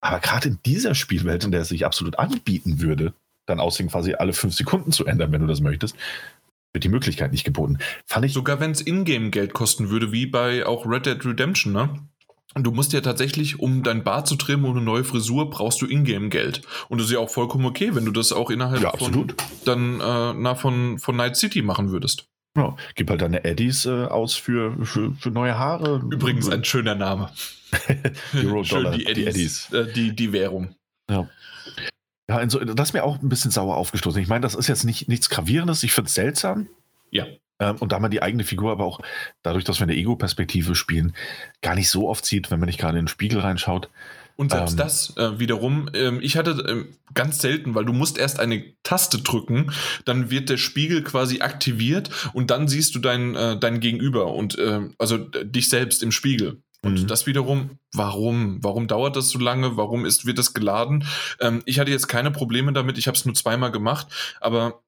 Aber 0.00 0.20
gerade 0.20 0.48
in 0.48 0.58
dieser 0.64 0.94
Spielwelt, 0.94 1.44
in 1.44 1.52
der 1.52 1.62
es 1.62 1.68
sich 1.68 1.86
absolut 1.86 2.18
anbieten 2.18 2.80
würde, 2.80 3.12
dein 3.46 3.60
Aussehen 3.60 3.88
quasi 3.88 4.14
alle 4.14 4.32
fünf 4.32 4.54
Sekunden 4.54 4.92
zu 4.92 5.06
ändern, 5.06 5.32
wenn 5.32 5.40
du 5.40 5.46
das 5.46 5.60
möchtest, 5.60 5.96
wird 6.72 6.84
die 6.84 6.88
Möglichkeit 6.88 7.32
nicht 7.32 7.44
geboten. 7.44 7.78
Fand 8.06 8.24
ich 8.24 8.32
Sogar 8.32 8.60
wenn 8.60 8.70
es 8.70 8.80
Ingame-Geld 8.80 9.52
kosten 9.52 9.90
würde, 9.90 10.12
wie 10.12 10.26
bei 10.26 10.66
auch 10.66 10.86
Red 10.86 11.06
Dead 11.06 11.24
Redemption, 11.24 11.72
ne? 11.72 11.90
Du 12.54 12.70
musst 12.70 12.92
ja 12.92 13.00
tatsächlich, 13.00 13.60
um 13.60 13.82
dein 13.82 14.04
Bart 14.04 14.26
zu 14.26 14.36
trimmen 14.36 14.66
und 14.66 14.76
eine 14.76 14.84
neue 14.84 15.04
Frisur, 15.04 15.48
brauchst 15.48 15.80
du 15.80 15.86
Ingame-Geld. 15.86 16.60
Und 16.90 16.98
das 16.98 17.06
ist 17.06 17.14
ja 17.14 17.18
auch 17.18 17.30
vollkommen 17.30 17.64
okay, 17.64 17.94
wenn 17.94 18.04
du 18.04 18.10
das 18.10 18.30
auch 18.30 18.50
innerhalb 18.50 18.82
ja, 18.82 18.94
von, 18.94 19.32
dann, 19.64 20.00
äh, 20.00 20.34
na, 20.34 20.54
von, 20.54 20.98
von 20.98 21.16
Night 21.16 21.36
City 21.36 21.62
machen 21.62 21.90
würdest. 21.90 22.28
Ja, 22.56 22.76
gib 22.94 23.08
halt 23.08 23.22
deine 23.22 23.44
Eddies 23.44 23.86
äh, 23.86 24.04
aus 24.04 24.34
für, 24.34 24.84
für, 24.84 25.12
für, 25.14 25.30
neue 25.30 25.58
Haare. 25.58 26.02
Übrigens 26.10 26.50
ein 26.50 26.64
schöner 26.64 26.94
Name. 26.94 27.30
Euro 28.34 28.62
Dollar, 28.62 28.92
die 28.92 29.06
Eddies. 29.06 29.24
Die, 29.24 29.30
Eddies. 29.30 29.72
Äh, 29.72 29.92
die, 29.92 30.14
die 30.14 30.32
Währung. 30.32 30.74
Ja. 31.10 31.28
Ja, 32.28 32.36
also, 32.36 32.60
das 32.60 32.90
ist 32.90 32.92
mir 32.92 33.04
auch 33.04 33.20
ein 33.20 33.28
bisschen 33.28 33.50
sauer 33.50 33.76
aufgestoßen. 33.76 34.20
Ich 34.20 34.28
meine, 34.28 34.42
das 34.42 34.54
ist 34.54 34.68
jetzt 34.68 34.84
nicht, 34.84 35.08
nichts 35.08 35.30
Gravierendes. 35.30 35.82
Ich 35.82 35.92
finde 35.92 36.08
es 36.08 36.14
seltsam. 36.14 36.68
Ja. 37.10 37.26
Ähm, 37.58 37.76
und 37.76 37.92
da 37.92 37.98
man 37.98 38.10
die 38.10 38.22
eigene 38.22 38.44
Figur 38.44 38.72
aber 38.72 38.84
auch 38.84 39.00
dadurch, 39.42 39.64
dass 39.64 39.80
wir 39.80 39.84
eine 39.84 39.96
Ego-Perspektive 39.96 40.74
spielen, 40.74 41.14
gar 41.62 41.74
nicht 41.74 41.88
so 41.90 42.08
oft 42.08 42.24
sieht, 42.24 42.50
wenn 42.50 42.60
man 42.60 42.68
nicht 42.68 42.78
gerade 42.78 42.98
in 42.98 43.04
den 43.04 43.08
Spiegel 43.08 43.40
reinschaut. 43.40 43.88
Und 44.36 44.52
selbst 44.52 44.72
ähm, 44.72 44.78
das 44.78 45.16
äh, 45.16 45.38
wiederum, 45.38 45.88
ähm, 45.94 46.20
ich 46.22 46.36
hatte 46.36 46.64
ähm, 46.68 46.88
ganz 47.14 47.40
selten, 47.40 47.74
weil 47.74 47.84
du 47.84 47.92
musst 47.92 48.18
erst 48.18 48.40
eine 48.40 48.64
Taste 48.82 49.18
drücken, 49.18 49.72
dann 50.04 50.30
wird 50.30 50.48
der 50.48 50.56
Spiegel 50.56 51.02
quasi 51.02 51.40
aktiviert 51.40 52.10
und 52.32 52.50
dann 52.50 52.68
siehst 52.68 52.94
du 52.94 52.98
dein, 52.98 53.34
äh, 53.34 53.58
dein 53.58 53.80
Gegenüber 53.80 54.34
und 54.34 54.58
äh, 54.58 54.80
also 54.98 55.18
dich 55.18 55.68
selbst 55.68 56.02
im 56.02 56.12
Spiegel. 56.12 56.62
Und 56.84 57.02
mhm. 57.02 57.06
das 57.06 57.26
wiederum, 57.26 57.78
warum? 57.92 58.58
Warum 58.62 58.88
dauert 58.88 59.14
das 59.14 59.30
so 59.30 59.38
lange? 59.38 59.76
Warum 59.76 60.04
ist, 60.04 60.26
wird 60.26 60.38
das 60.38 60.52
geladen? 60.52 61.04
Ähm, 61.40 61.62
ich 61.64 61.78
hatte 61.78 61.92
jetzt 61.92 62.08
keine 62.08 62.30
Probleme 62.30 62.72
damit, 62.72 62.98
ich 62.98 63.06
habe 63.06 63.16
es 63.16 63.24
nur 63.24 63.34
zweimal 63.34 63.70
gemacht, 63.70 64.08
aber 64.40 64.82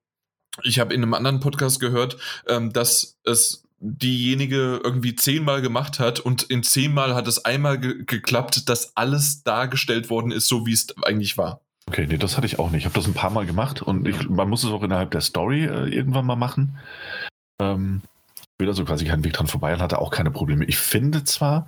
ich 0.63 0.79
habe 0.79 0.95
in 0.95 1.03
einem 1.03 1.15
anderen 1.15 1.41
Podcast 1.41 1.81
gehört, 1.81 2.17
ähm, 2.49 2.73
dass 2.73 3.19
es 3.25 3.64
diejenige 3.87 4.81
irgendwie 4.83 5.15
zehnmal 5.15 5.61
gemacht 5.61 6.01
hat 6.01 6.19
und 6.19 6.43
in 6.45 6.63
zehnmal 6.63 7.15
hat 7.15 7.29
es 7.29 7.45
einmal 7.45 7.79
ge 7.79 8.05
geklappt, 8.07 8.69
dass 8.69 8.97
alles 8.97 9.43
dargestellt 9.43 10.09
worden 10.09 10.33
ist, 10.33 10.49
so 10.49 10.67
wie 10.67 10.73
es 10.73 10.87
eigentlich 11.05 11.37
war. 11.37 11.61
Okay, 11.87 12.07
nee, 12.07 12.17
das 12.17 12.39
hatte 12.39 12.47
ich 12.47 12.59
auch 12.59 12.71
nicht. 12.71 12.81
Ich 12.81 12.85
habe 12.87 12.95
das 12.95 13.07
ein 13.07 13.13
paar 13.13 13.31
Mal 13.31 13.45
gemacht 13.45 13.83
und 13.83 14.09
ich, 14.09 14.29
man 14.31 14.49
muss 14.49 14.65
es 14.65 14.71
auch 14.71 14.83
innerhalb 14.83 15.11
der 15.11 15.21
Story 15.21 15.65
äh, 15.65 15.95
irgendwann 15.95 16.25
mal 16.25 16.37
machen. 16.37 16.79
Ähm, 17.61 18.01
will 18.59 18.69
also 18.69 18.87
quasi 18.87 19.05
keinen 19.05 19.25
Weg 19.25 19.35
dran 19.35 19.49
vorbei 19.49 19.75
und 19.75 19.83
hatte 19.83 19.99
auch 19.99 20.11
keine 20.11 20.31
Probleme. 20.31 20.65
Ich 20.65 20.79
finde 20.79 21.25
zwar, 21.25 21.67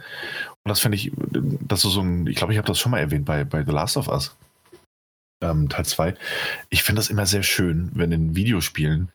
und 0.64 0.70
das 0.70 0.80
finde 0.80 0.96
ich, 0.96 1.12
das 1.14 1.84
ist 1.84 1.92
so 1.92 2.00
ein, 2.00 2.26
ich 2.26 2.36
glaube, 2.36 2.54
ich 2.54 2.58
habe 2.58 2.66
das 2.68 2.78
schon 2.78 2.92
mal 2.92 3.00
erwähnt 3.00 3.26
bei, 3.26 3.44
bei 3.44 3.62
The 3.62 3.72
Last 3.72 3.98
of 3.98 4.08
Us, 4.08 4.34
ähm, 5.42 5.68
Teil 5.68 5.84
2, 5.84 6.14
ich 6.70 6.82
finde 6.82 7.00
das 7.00 7.10
immer 7.10 7.26
sehr 7.26 7.42
schön, 7.42 7.90
wenn 7.94 8.12
in 8.12 8.36
Videospielen 8.36 9.10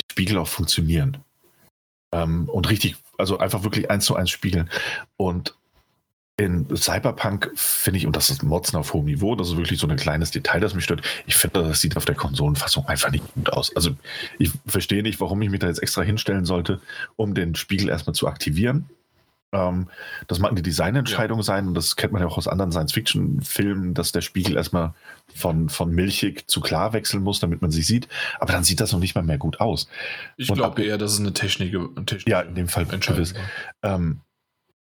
die 0.00 0.12
Spiegel 0.12 0.38
auch 0.38 0.48
funktionieren. 0.48 1.18
Ähm, 2.12 2.48
und 2.48 2.68
richtig, 2.68 2.96
also 3.18 3.38
einfach 3.38 3.62
wirklich 3.62 3.90
eins 3.90 4.04
zu 4.04 4.16
eins 4.16 4.30
spiegeln. 4.30 4.70
Und 5.16 5.54
in 6.38 6.66
Cyberpunk 6.76 7.50
finde 7.54 7.98
ich, 7.98 8.06
und 8.06 8.14
das 8.14 8.28
ist 8.28 8.42
Motzen 8.42 8.78
auf 8.78 8.92
hohem 8.92 9.06
Niveau, 9.06 9.34
das 9.36 9.48
ist 9.48 9.56
wirklich 9.56 9.80
so 9.80 9.88
ein 9.88 9.96
kleines 9.96 10.30
Detail, 10.30 10.60
das 10.60 10.74
mich 10.74 10.84
stört. 10.84 11.00
Ich 11.26 11.34
finde, 11.34 11.62
das 11.62 11.80
sieht 11.80 11.96
auf 11.96 12.04
der 12.04 12.14
Konsolenfassung 12.14 12.86
einfach 12.86 13.10
nicht 13.10 13.24
gut 13.34 13.50
aus. 13.50 13.74
Also 13.74 13.92
ich 14.38 14.50
verstehe 14.66 15.02
nicht, 15.02 15.18
warum 15.20 15.40
ich 15.40 15.48
mich 15.48 15.60
da 15.60 15.66
jetzt 15.66 15.82
extra 15.82 16.02
hinstellen 16.02 16.44
sollte, 16.44 16.80
um 17.16 17.32
den 17.34 17.54
Spiegel 17.54 17.88
erstmal 17.88 18.14
zu 18.14 18.28
aktivieren. 18.28 18.86
Ähm, 19.52 19.88
das 20.26 20.38
mag 20.38 20.50
eine 20.50 20.62
Designentscheidung 20.62 21.38
ja. 21.38 21.44
sein 21.44 21.68
und 21.68 21.74
das 21.74 21.96
kennt 21.96 22.12
man 22.12 22.22
ja 22.22 22.28
auch 22.28 22.38
aus 22.38 22.48
anderen 22.48 22.72
Science-Fiction-Filmen, 22.72 23.94
dass 23.94 24.12
der 24.12 24.20
Spiegel 24.20 24.56
erstmal 24.56 24.94
von, 25.34 25.68
von 25.68 25.90
milchig 25.90 26.48
zu 26.48 26.60
klar 26.60 26.92
wechseln 26.92 27.22
muss, 27.22 27.40
damit 27.40 27.62
man 27.62 27.70
sich 27.70 27.86
sieht. 27.86 28.08
Aber 28.40 28.52
dann 28.52 28.64
sieht 28.64 28.80
das 28.80 28.92
noch 28.92 29.00
nicht 29.00 29.14
mal 29.14 29.22
mehr 29.22 29.38
gut 29.38 29.60
aus. 29.60 29.88
Ich 30.36 30.52
glaube 30.52 30.82
eher, 30.82 30.98
dass 30.98 31.12
es 31.12 31.20
eine 31.20 31.32
Technik, 31.32 31.72
Technik 32.06 32.28
Ja, 32.28 32.40
in 32.40 32.54
dem 32.54 32.68
Fall 32.68 32.86
gewiss. 32.86 33.34
Ähm, 33.82 34.20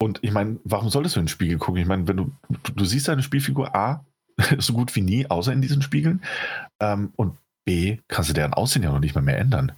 und 0.02 0.20
ich 0.22 0.32
meine, 0.32 0.60
warum 0.64 0.90
solltest 0.90 1.16
du 1.16 1.20
in 1.20 1.26
den 1.26 1.30
Spiegel 1.30 1.58
gucken? 1.58 1.82
Ich 1.82 1.88
meine, 1.88 2.08
wenn 2.08 2.18
du, 2.18 2.32
du, 2.50 2.72
du 2.74 2.86
siehst 2.86 3.08
deine 3.08 3.24
Spielfigur 3.24 3.76
A 3.76 4.06
so 4.58 4.74
gut 4.74 4.96
wie 4.96 5.02
nie, 5.02 5.30
außer 5.30 5.52
in 5.52 5.62
diesen 5.62 5.82
Spiegeln. 5.82 6.22
Ähm, 6.80 7.12
und 7.16 7.38
B, 7.66 8.00
kannst 8.08 8.30
du 8.30 8.34
deren 8.34 8.54
Aussehen 8.54 8.84
ja 8.84 8.92
noch 8.92 9.00
nicht 9.00 9.16
mal 9.16 9.22
mehr 9.22 9.38
ändern. 9.38 9.74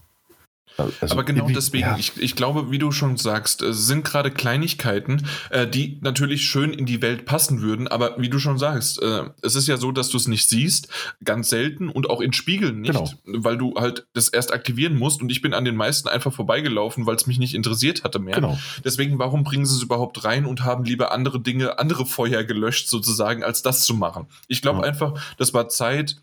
Also 0.77 1.14
aber 1.14 1.24
genau 1.24 1.48
deswegen, 1.48 1.88
ja. 1.88 1.98
ich, 1.98 2.14
ich 2.17 2.35
glaube, 2.35 2.72
wie 2.72 2.80
du 2.80 2.91
schon 2.91 3.17
sagst, 3.17 3.61
es 3.61 3.88
sind 3.88 4.03
gerade 4.06 4.32
Kleinigkeiten, 4.32 5.27
äh, 5.50 5.67
die 5.67 6.00
natürlich 6.01 6.43
schön 6.43 6.74
in 6.74 6.85
die 6.85 7.01
Welt 7.01 7.25
passen 7.25 7.61
würden, 7.61 7.88
aber 7.88 8.16
wie 8.17 8.30
du 8.30 8.40
schon 8.40 8.58
sagst, 8.58 9.01
äh, 9.01 9.24
es 9.41 9.56
ist 9.56 9.67
ja 9.67 9.77
so, 9.77 9.91
dass 9.91 10.09
du 10.09 10.17
es 10.17 10.27
nicht 10.27 10.50
siehst, 10.50 10.88
ganz 11.24 11.50
selten 11.50 11.90
und 11.90 12.09
auch 12.09 12.22
in 12.22 12.33
Spiegeln 12.33 12.82
nicht, 12.82 12.93
genau. 12.93 13.11
weil 13.25 13.58
du 13.58 13.75
halt 13.75 14.08
das 14.14 14.30
erst 14.30 14.53
aktivieren 14.53 14.98
musst 14.98 15.22
und 15.22 15.32
ich 15.32 15.41
bin 15.41 15.53
an 15.53 15.66
den 15.66 15.75
meisten 15.75 16.08
einfach 16.08 16.33
vorbeigelaufen, 16.33 17.06
weil 17.06 17.16
es 17.16 17.27
mich 17.27 17.40
nicht 17.40 17.53
interessiert 17.53 18.03
hatte 18.03 18.19
mehr. 18.19 18.35
Genau. 18.35 18.58
Deswegen, 18.83 19.19
warum 19.19 19.43
bringen 19.43 19.66
sie 19.66 19.75
es 19.75 19.83
überhaupt 19.83 20.24
rein 20.24 20.45
und 20.45 20.64
haben 20.64 20.83
lieber 20.83 21.11
andere 21.11 21.40
Dinge, 21.40 21.80
andere 21.80 22.06
Feuer 22.06 22.43
gelöscht 22.43 22.90
sozusagen, 22.90 23.43
als 23.43 23.61
das 23.61 23.83
zu 23.83 23.93
machen? 23.93 24.27
Ich 24.48 24.61
glaube 24.61 24.80
ja. 24.80 24.85
einfach, 24.85 25.19
das 25.38 25.53
war 25.53 25.69
Zeit, 25.69 26.17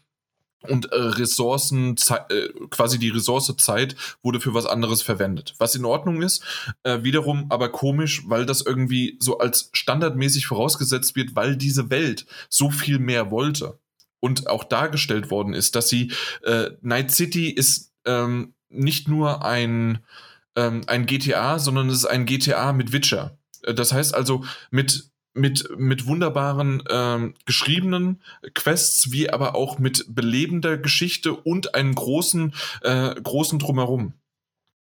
und 0.62 0.90
äh, 0.92 0.96
Ressourcen, 0.96 1.96
äh, 2.30 2.48
quasi 2.70 2.98
die 2.98 3.10
Ressource 3.10 3.54
Zeit 3.58 3.94
wurde 4.22 4.40
für 4.40 4.54
was 4.54 4.66
anderes 4.66 5.02
verwendet. 5.02 5.54
Was 5.58 5.74
in 5.74 5.84
Ordnung 5.84 6.22
ist, 6.22 6.42
äh, 6.82 7.02
wiederum 7.02 7.46
aber 7.50 7.70
komisch, 7.70 8.22
weil 8.26 8.44
das 8.44 8.60
irgendwie 8.62 9.16
so 9.20 9.38
als 9.38 9.70
standardmäßig 9.72 10.46
vorausgesetzt 10.46 11.14
wird, 11.14 11.36
weil 11.36 11.56
diese 11.56 11.90
Welt 11.90 12.26
so 12.48 12.70
viel 12.70 12.98
mehr 12.98 13.30
wollte. 13.30 13.78
Und 14.20 14.48
auch 14.48 14.64
dargestellt 14.64 15.30
worden 15.30 15.54
ist, 15.54 15.76
dass 15.76 15.88
sie, 15.88 16.12
äh, 16.42 16.70
Night 16.80 17.12
City 17.12 17.50
ist 17.50 17.92
ähm, 18.04 18.54
nicht 18.68 19.06
nur 19.06 19.44
ein, 19.44 20.00
ähm, 20.56 20.82
ein 20.88 21.06
GTA, 21.06 21.60
sondern 21.60 21.88
es 21.88 21.98
ist 21.98 22.06
ein 22.06 22.26
GTA 22.26 22.72
mit 22.72 22.92
Witcher. 22.92 23.38
Äh, 23.62 23.74
das 23.74 23.92
heißt 23.92 24.14
also 24.14 24.44
mit 24.70 25.07
mit, 25.34 25.68
mit 25.78 26.06
wunderbaren 26.06 26.82
ähm, 26.90 27.34
geschriebenen 27.44 28.22
Quests, 28.54 29.12
wie 29.12 29.30
aber 29.30 29.54
auch 29.54 29.78
mit 29.78 30.04
belebender 30.08 30.76
Geschichte 30.78 31.32
und 31.32 31.74
einem 31.74 31.94
großen, 31.94 32.54
äh, 32.82 33.14
großen 33.14 33.58
Drumherum. 33.58 34.14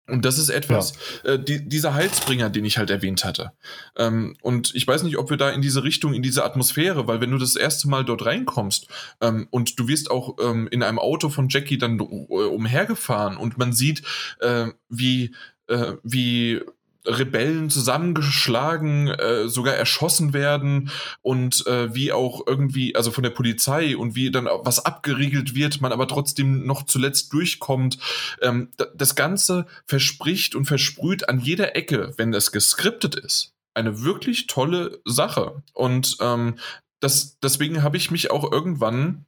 Und 0.06 0.26
das 0.26 0.38
ist 0.38 0.50
etwas, 0.50 0.92
ja. 1.24 1.32
äh, 1.32 1.42
die, 1.42 1.66
dieser 1.66 1.94
Heilsbringer, 1.94 2.50
den 2.50 2.66
ich 2.66 2.76
halt 2.76 2.90
erwähnt 2.90 3.24
hatte. 3.24 3.52
Ähm, 3.96 4.36
und 4.42 4.74
ich 4.74 4.86
weiß 4.86 5.02
nicht, 5.02 5.16
ob 5.16 5.30
wir 5.30 5.38
da 5.38 5.48
in 5.48 5.62
diese 5.62 5.82
Richtung, 5.82 6.12
in 6.12 6.22
diese 6.22 6.44
Atmosphäre, 6.44 7.06
weil 7.06 7.22
wenn 7.22 7.30
du 7.30 7.38
das 7.38 7.56
erste 7.56 7.88
Mal 7.88 8.04
dort 8.04 8.26
reinkommst 8.26 8.86
ähm, 9.22 9.48
und 9.50 9.78
du 9.78 9.88
wirst 9.88 10.10
auch 10.10 10.36
ähm, 10.42 10.68
in 10.70 10.82
einem 10.82 10.98
Auto 10.98 11.30
von 11.30 11.48
Jackie 11.48 11.78
dann 11.78 11.98
äh, 12.00 12.02
umhergefahren 12.02 13.38
und 13.38 13.56
man 13.56 13.72
sieht, 13.72 14.02
äh, 14.40 14.66
wie, 14.90 15.34
äh, 15.68 15.94
wie 16.02 16.60
Rebellen 17.06 17.70
zusammengeschlagen, 17.70 19.08
äh, 19.08 19.48
sogar 19.48 19.74
erschossen 19.74 20.32
werden 20.32 20.90
und 21.22 21.66
äh, 21.66 21.94
wie 21.94 22.12
auch 22.12 22.46
irgendwie, 22.46 22.96
also 22.96 23.10
von 23.10 23.22
der 23.22 23.30
Polizei 23.30 23.96
und 23.96 24.14
wie 24.14 24.30
dann 24.30 24.48
was 24.62 24.84
abgeriegelt 24.84 25.54
wird, 25.54 25.80
man 25.80 25.92
aber 25.92 26.08
trotzdem 26.08 26.66
noch 26.66 26.84
zuletzt 26.84 27.32
durchkommt. 27.32 27.98
Ähm, 28.40 28.70
das 28.94 29.14
Ganze 29.14 29.66
verspricht 29.86 30.54
und 30.54 30.66
versprüht 30.66 31.28
an 31.28 31.40
jeder 31.40 31.76
Ecke, 31.76 32.12
wenn 32.16 32.32
es 32.32 32.52
geskriptet 32.52 33.14
ist, 33.14 33.52
eine 33.74 34.02
wirklich 34.02 34.46
tolle 34.46 35.00
Sache. 35.04 35.62
Und 35.72 36.16
ähm, 36.20 36.56
das, 37.00 37.38
deswegen 37.40 37.82
habe 37.82 37.96
ich 37.96 38.10
mich 38.10 38.30
auch 38.30 38.50
irgendwann 38.50 39.26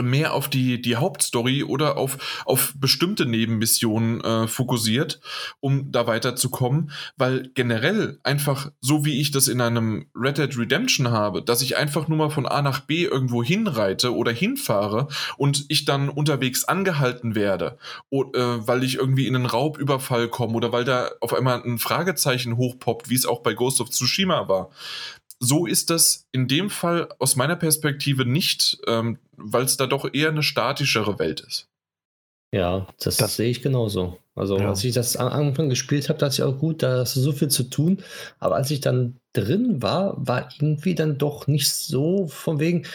mehr 0.00 0.34
auf 0.34 0.48
die, 0.48 0.80
die 0.80 0.96
Hauptstory 0.96 1.64
oder 1.64 1.96
auf, 1.96 2.42
auf 2.44 2.74
bestimmte 2.76 3.26
Nebenmissionen 3.26 4.20
äh, 4.22 4.48
fokussiert, 4.48 5.20
um 5.60 5.92
da 5.92 6.06
weiterzukommen, 6.06 6.90
weil 7.16 7.50
generell 7.54 8.18
einfach, 8.22 8.70
so 8.80 9.04
wie 9.04 9.20
ich 9.20 9.30
das 9.30 9.48
in 9.48 9.60
einem 9.60 10.06
Red 10.14 10.38
Dead 10.38 10.58
Redemption 10.58 11.10
habe, 11.10 11.42
dass 11.42 11.62
ich 11.62 11.76
einfach 11.76 12.08
nur 12.08 12.18
mal 12.18 12.30
von 12.30 12.46
A 12.46 12.62
nach 12.62 12.80
B 12.80 13.04
irgendwo 13.04 13.42
hinreite 13.42 14.14
oder 14.14 14.32
hinfahre 14.32 15.08
und 15.36 15.64
ich 15.68 15.84
dann 15.84 16.08
unterwegs 16.08 16.64
angehalten 16.64 17.34
werde, 17.34 17.78
oder, 18.10 18.38
äh, 18.38 18.66
weil 18.66 18.84
ich 18.84 18.96
irgendwie 18.96 19.26
in 19.26 19.36
einen 19.36 19.46
Raubüberfall 19.46 20.28
komme 20.28 20.54
oder 20.54 20.72
weil 20.72 20.84
da 20.84 21.10
auf 21.20 21.34
einmal 21.34 21.62
ein 21.62 21.78
Fragezeichen 21.78 22.56
hochpoppt, 22.56 23.08
wie 23.08 23.14
es 23.14 23.26
auch 23.26 23.40
bei 23.40 23.54
Ghost 23.54 23.80
of 23.80 23.90
Tsushima 23.90 24.48
war 24.48 24.70
so 25.40 25.66
ist 25.66 25.90
das 25.90 26.26
in 26.32 26.48
dem 26.48 26.70
Fall 26.70 27.08
aus 27.18 27.36
meiner 27.36 27.56
Perspektive 27.56 28.24
nicht, 28.24 28.78
ähm, 28.86 29.18
weil 29.36 29.64
es 29.64 29.76
da 29.76 29.86
doch 29.86 30.12
eher 30.12 30.30
eine 30.30 30.42
statischere 30.42 31.18
Welt 31.18 31.40
ist. 31.40 31.68
Ja, 32.54 32.86
das, 33.00 33.16
das 33.16 33.36
sehe 33.36 33.50
ich 33.50 33.62
genauso. 33.62 34.18
Also 34.34 34.58
ja. 34.58 34.68
als 34.68 34.84
ich 34.84 34.94
das 34.94 35.16
am 35.16 35.28
Anfang 35.28 35.68
gespielt 35.68 36.08
habe, 36.08 36.18
dachte 36.18 36.34
ich 36.34 36.42
auch 36.42 36.58
gut, 36.58 36.82
da 36.82 36.98
hast 36.98 37.16
du 37.16 37.20
so 37.20 37.32
viel 37.32 37.48
zu 37.48 37.64
tun. 37.64 37.98
Aber 38.38 38.56
als 38.56 38.70
ich 38.70 38.80
dann 38.80 39.16
drin 39.32 39.82
war, 39.82 40.14
war 40.16 40.48
irgendwie 40.58 40.94
dann 40.94 41.18
doch 41.18 41.46
nicht 41.46 41.68
so 41.68 42.26
von 42.28 42.60
wegen, 42.60 42.86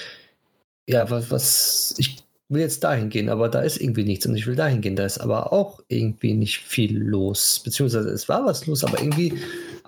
ja, 0.87 1.09
was, 1.09 1.29
was 1.29 1.95
ich 1.97 2.23
will 2.49 2.61
jetzt 2.61 2.83
dahin 2.83 3.09
gehen, 3.09 3.29
aber 3.29 3.49
da 3.49 3.61
ist 3.61 3.79
irgendwie 3.79 4.03
nichts 4.03 4.25
und 4.25 4.35
ich 4.35 4.45
will 4.45 4.55
dahin 4.55 4.81
gehen. 4.81 4.95
Da 4.95 5.05
ist 5.05 5.19
aber 5.19 5.53
auch 5.53 5.81
irgendwie 5.87 6.33
nicht 6.33 6.59
viel 6.59 6.97
los. 6.97 7.61
Beziehungsweise 7.63 8.09
es 8.09 8.29
war 8.29 8.45
was 8.45 8.67
los, 8.67 8.83
aber 8.83 8.99
irgendwie 8.99 9.33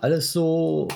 alles 0.01 0.31
so 0.31 0.87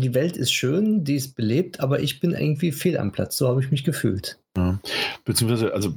die 0.00 0.14
Welt 0.14 0.36
ist 0.36 0.52
schön, 0.52 1.04
die 1.04 1.14
ist 1.14 1.34
belebt, 1.34 1.80
aber 1.80 2.00
ich 2.00 2.20
bin 2.20 2.32
irgendwie 2.32 2.72
fehl 2.72 2.98
am 2.98 3.12
Platz. 3.12 3.36
So 3.36 3.48
habe 3.48 3.62
ich 3.62 3.70
mich 3.70 3.84
gefühlt. 3.84 4.38
Ja. 4.56 4.78
Beziehungsweise, 5.24 5.72
also, 5.72 5.94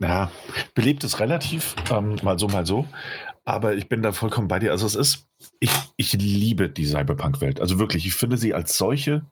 ja, 0.00 0.30
belebt 0.74 1.04
ist 1.04 1.20
relativ, 1.20 1.74
ähm, 1.90 2.16
mal 2.22 2.38
so, 2.38 2.48
mal 2.48 2.66
so. 2.66 2.86
Aber 3.44 3.74
ich 3.74 3.88
bin 3.88 4.02
da 4.02 4.12
vollkommen 4.12 4.48
bei 4.48 4.58
dir. 4.58 4.72
Also, 4.72 4.86
es 4.86 4.94
ist, 4.94 5.26
ich, 5.60 5.70
ich 5.96 6.12
liebe 6.14 6.68
die 6.68 6.86
Cyberpunk-Welt. 6.86 7.60
Also 7.60 7.78
wirklich, 7.78 8.06
ich 8.06 8.14
finde 8.14 8.36
sie 8.36 8.54
als 8.54 8.76
solche 8.76 9.22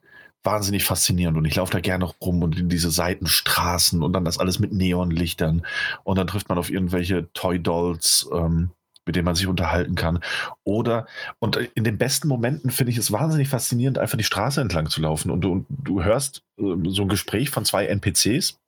wahnsinnig 0.43 0.85
faszinierend 0.85 1.37
und 1.37 1.45
ich 1.45 1.55
laufe 1.55 1.73
da 1.73 1.79
gerne 1.81 2.05
rum 2.05 2.41
und 2.41 2.57
in 2.57 2.69
diese 2.69 2.89
Seitenstraßen 2.89 4.01
und 4.01 4.13
dann 4.13 4.23
das 4.23 4.39
alles 4.39 4.59
mit 4.59 4.71
Neonlichtern 4.71 5.65
und 6.03 6.17
dann 6.17 6.27
trifft 6.27 6.47
man 6.47 6.57
auf 6.57 6.69
irgendwelche 6.69 7.27
Toy 7.33 7.59
Dolls, 7.59 8.29
ähm, 8.33 8.69
mit 9.07 9.15
dem 9.15 9.25
man 9.25 9.35
sich 9.35 9.47
unterhalten 9.47 9.95
kann. 9.95 10.19
Oder, 10.63 11.07
und 11.39 11.57
in 11.75 11.83
den 11.83 11.97
besten 11.97 12.27
Momenten 12.27 12.69
finde 12.69 12.91
ich 12.91 12.97
es 12.97 13.11
wahnsinnig 13.11 13.47
faszinierend, 13.47 13.97
einfach 13.97 14.17
die 14.17 14.23
Straße 14.23 14.61
entlang 14.61 14.89
zu 14.89 15.01
laufen 15.01 15.31
und 15.31 15.41
du, 15.41 15.51
und 15.51 15.65
du 15.69 16.03
hörst 16.03 16.43
äh, 16.59 16.73
so 16.89 17.03
ein 17.03 17.09
Gespräch 17.09 17.49
von 17.49 17.65
zwei 17.65 17.85
NPCs 17.87 18.59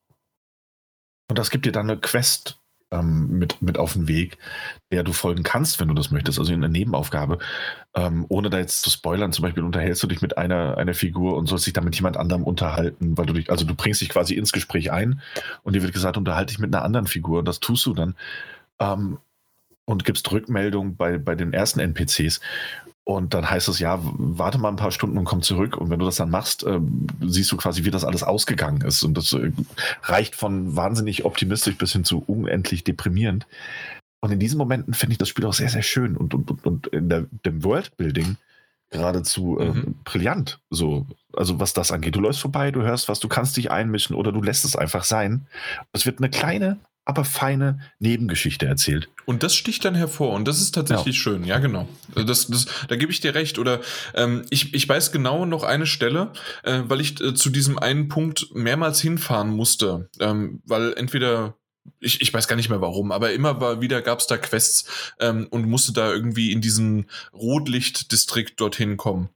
und 1.30 1.38
das 1.38 1.52
gibt 1.52 1.66
dir 1.66 1.72
dann 1.72 1.90
eine 1.90 2.00
Quest 2.00 2.60
ähm, 2.92 3.38
mit, 3.38 3.62
mit 3.62 3.78
auf 3.78 3.94
den 3.94 4.08
Weg, 4.08 4.38
der 4.92 5.04
du 5.04 5.14
folgen 5.14 5.44
kannst, 5.44 5.80
wenn 5.80 5.88
du 5.88 5.94
das 5.94 6.12
möchtest, 6.12 6.40
also 6.40 6.52
in 6.52 6.64
einer 6.64 6.72
Nebenaufgabe. 6.72 7.38
Ähm, 7.96 8.26
ohne 8.30 8.50
da 8.50 8.58
jetzt 8.58 8.82
zu 8.82 8.90
spoilern, 8.90 9.32
zum 9.32 9.44
Beispiel 9.44 9.64
unterhältst 9.64 10.02
du 10.02 10.08
dich 10.08 10.22
mit 10.22 10.38
einer, 10.38 10.78
einer 10.78 10.94
Figur 10.94 11.38
und 11.38 11.48
sollst 11.48 11.68
dich 11.68 11.74
dann 11.74 11.86
mit 11.86 11.96
jemand 11.96 12.18
anderem 12.18 12.44
unterhalten, 12.44 13.18
weil 13.18 13.26
du 13.26 13.34
dich, 13.34 13.52
also 13.52 13.66
du 13.66 13.76
bringst 13.76 14.02
dich 14.02 14.10
quasi 14.10 14.34
ins 14.34 14.52
Gespräch 14.52 14.92
ein 14.92 15.22
und 15.64 15.76
dir 15.76 15.84
wird 15.84 15.94
gesagt, 15.94 16.18
unterhalte 16.18 16.52
dich 16.52 16.60
mit 16.60 16.74
einer 16.74 16.84
anderen 16.84 17.08
Figur 17.08 17.40
und 17.40 17.48
das 17.48 17.60
tust 17.60 17.86
du 17.86 17.94
dann. 17.94 18.16
Ähm, 18.80 19.20
und 19.90 20.06
gibst 20.06 20.32
Rückmeldung 20.32 20.96
bei, 20.96 21.18
bei 21.18 21.34
den 21.34 21.52
ersten 21.52 21.80
NPCs. 21.80 22.42
Und 23.04 23.34
dann 23.34 23.50
heißt 23.50 23.68
es, 23.70 23.80
ja, 23.80 24.00
warte 24.04 24.60
mal 24.60 24.70
ein 24.70 24.76
paar 24.76 24.92
Stunden 24.92 25.18
und 25.18 25.26
komm 25.26 25.42
zurück. 25.42 25.78
Und 25.78 25.90
wenn 25.90 25.98
du 25.98 26.06
das 26.06 26.18
dann 26.18 26.30
machst, 26.30 26.64
äh, 26.64 26.80
siehst 27.22 27.52
du 27.52 27.58
quasi, 27.58 27.86
wie 27.86 27.90
das 27.90 28.06
alles 28.06 28.22
ausgegangen 28.22 28.82
ist. 28.82 29.02
Und 29.02 29.16
das 29.16 29.34
äh, 29.34 29.52
reicht 30.04 30.36
von 30.36 30.76
wahnsinnig 30.76 31.26
optimistisch 31.26 31.76
bis 31.76 31.94
hin 31.94 32.04
zu 32.04 32.24
unendlich 32.28 32.84
deprimierend. 32.84 33.48
Und 34.22 34.32
in 34.32 34.38
diesen 34.38 34.60
Momenten 34.60 34.94
finde 34.94 35.14
ich 35.14 35.18
das 35.18 35.28
Spiel 35.28 35.46
auch 35.48 35.54
sehr, 35.54 35.70
sehr 35.70 35.82
schön 35.82 36.16
und, 36.16 36.36
und, 36.36 36.52
und, 36.52 36.66
und 36.68 36.88
in 36.88 37.10
der, 37.10 37.26
dem 37.46 37.64
Worldbuilding 37.64 38.38
geradezu 38.92 39.58
äh, 39.60 39.72
mhm. 39.72 39.96
brillant. 40.04 40.60
So, 40.70 41.08
also 41.36 41.60
was 41.60 41.74
das 41.74 41.92
angeht. 41.92 42.16
Du 42.16 42.20
läufst 42.20 42.42
vorbei, 42.42 42.70
du 42.70 42.84
hörst 42.84 43.10
was, 43.10 43.20
du 43.20 43.28
kannst 43.28 43.58
dich 43.58 43.72
einmischen 43.72 44.16
oder 44.16 44.32
du 44.32 44.44
lässt 44.44 44.66
es 44.66 44.76
einfach 44.76 45.04
sein. 45.04 45.48
Es 45.94 46.06
wird 46.06 46.20
eine 46.20 46.30
kleine, 46.30 46.78
aber 47.10 47.26
feine 47.26 47.80
Nebengeschichte 47.98 48.68
erzählt. 48.68 49.10
Und 49.26 49.42
das 49.42 49.56
sticht 49.56 49.84
dann 49.84 49.96
hervor 49.96 50.34
und 50.34 50.48
das 50.48 50.62
ist 50.62 50.76
tatsächlich 50.76 51.16
ja. 51.16 51.22
schön, 51.22 51.44
ja 51.44 51.58
genau. 51.58 51.90
Also 52.16 52.28
das, 52.28 52.48
das, 52.48 52.68
da 52.88 52.96
gebe 52.96 53.12
ich 53.12 53.20
dir 53.20 53.34
recht. 53.34 53.58
Oder 53.58 53.82
ähm, 54.14 54.46
ich, 54.52 54.76
ich 54.76 54.88
weiß 54.88 55.12
genau 55.12 55.46
noch 55.46 55.64
eine 55.64 55.88
Stelle, 55.88 56.32
äh, 56.64 56.84
weil 56.86 57.02
ich 57.02 57.20
äh, 57.20 57.34
zu 57.34 57.50
diesem 57.50 57.80
einen 57.80 58.10
Punkt 58.10 58.54
mehrmals 58.54 59.02
hinfahren 59.02 59.50
musste, 59.50 60.10
ähm, 60.20 60.62
weil 60.66 60.94
entweder 60.94 61.56
ich, 62.00 62.22
ich 62.22 62.32
weiß 62.32 62.48
gar 62.48 62.56
nicht 62.56 62.70
mehr 62.70 62.82
warum, 62.82 63.12
aber 63.12 63.34
immer 63.34 63.60
war, 63.60 63.82
wieder 63.82 64.04
gab 64.04 64.20
es 64.20 64.28
da 64.28 64.38
Quests 64.38 64.86
ähm, 65.20 65.48
und 65.50 65.68
musste 65.68 65.94
da 65.94 66.12
irgendwie 66.12 66.52
in 66.52 66.62
diesen 66.62 67.10
Rotlichtdistrikt 67.34 68.62
dorthin 68.62 68.98
kommen. 68.98 69.30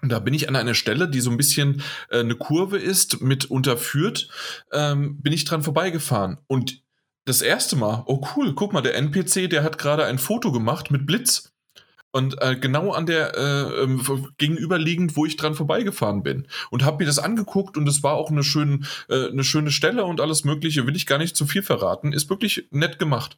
Und 0.00 0.10
da 0.10 0.20
bin 0.20 0.34
ich 0.34 0.48
an 0.48 0.56
einer 0.56 0.74
Stelle, 0.74 1.08
die 1.08 1.20
so 1.20 1.30
ein 1.30 1.36
bisschen 1.36 1.82
äh, 2.10 2.20
eine 2.20 2.36
Kurve 2.36 2.78
ist, 2.78 3.20
mit 3.20 3.46
unterführt, 3.46 4.28
ähm, 4.72 5.20
bin 5.20 5.32
ich 5.32 5.44
dran 5.44 5.62
vorbeigefahren. 5.62 6.38
Und 6.46 6.82
das 7.28 7.42
erste 7.42 7.76
Mal, 7.76 8.02
oh 8.06 8.20
cool, 8.36 8.54
guck 8.54 8.72
mal, 8.72 8.80
der 8.80 8.94
NPC, 8.96 9.48
der 9.50 9.62
hat 9.62 9.78
gerade 9.78 10.04
ein 10.04 10.18
Foto 10.18 10.50
gemacht 10.52 10.90
mit 10.90 11.06
Blitz. 11.06 11.52
Und 12.10 12.40
äh, 12.40 12.56
genau 12.56 12.92
an 12.92 13.04
der 13.04 13.36
äh, 13.36 13.82
ähm, 13.82 14.00
gegenüberliegend, 14.38 15.14
wo 15.14 15.26
ich 15.26 15.36
dran 15.36 15.54
vorbeigefahren 15.54 16.22
bin. 16.22 16.46
Und 16.70 16.82
habe 16.82 16.98
mir 16.98 17.06
das 17.06 17.18
angeguckt 17.18 17.76
und 17.76 17.86
es 17.86 18.02
war 18.02 18.14
auch 18.14 18.30
eine, 18.30 18.42
schön, 18.42 18.86
äh, 19.10 19.28
eine 19.28 19.44
schöne 19.44 19.70
Stelle 19.70 20.06
und 20.06 20.20
alles 20.20 20.42
Mögliche, 20.44 20.86
will 20.86 20.96
ich 20.96 21.04
gar 21.06 21.18
nicht 21.18 21.36
zu 21.36 21.44
viel 21.46 21.62
verraten. 21.62 22.14
Ist 22.14 22.30
wirklich 22.30 22.66
nett 22.70 22.98
gemacht. 22.98 23.36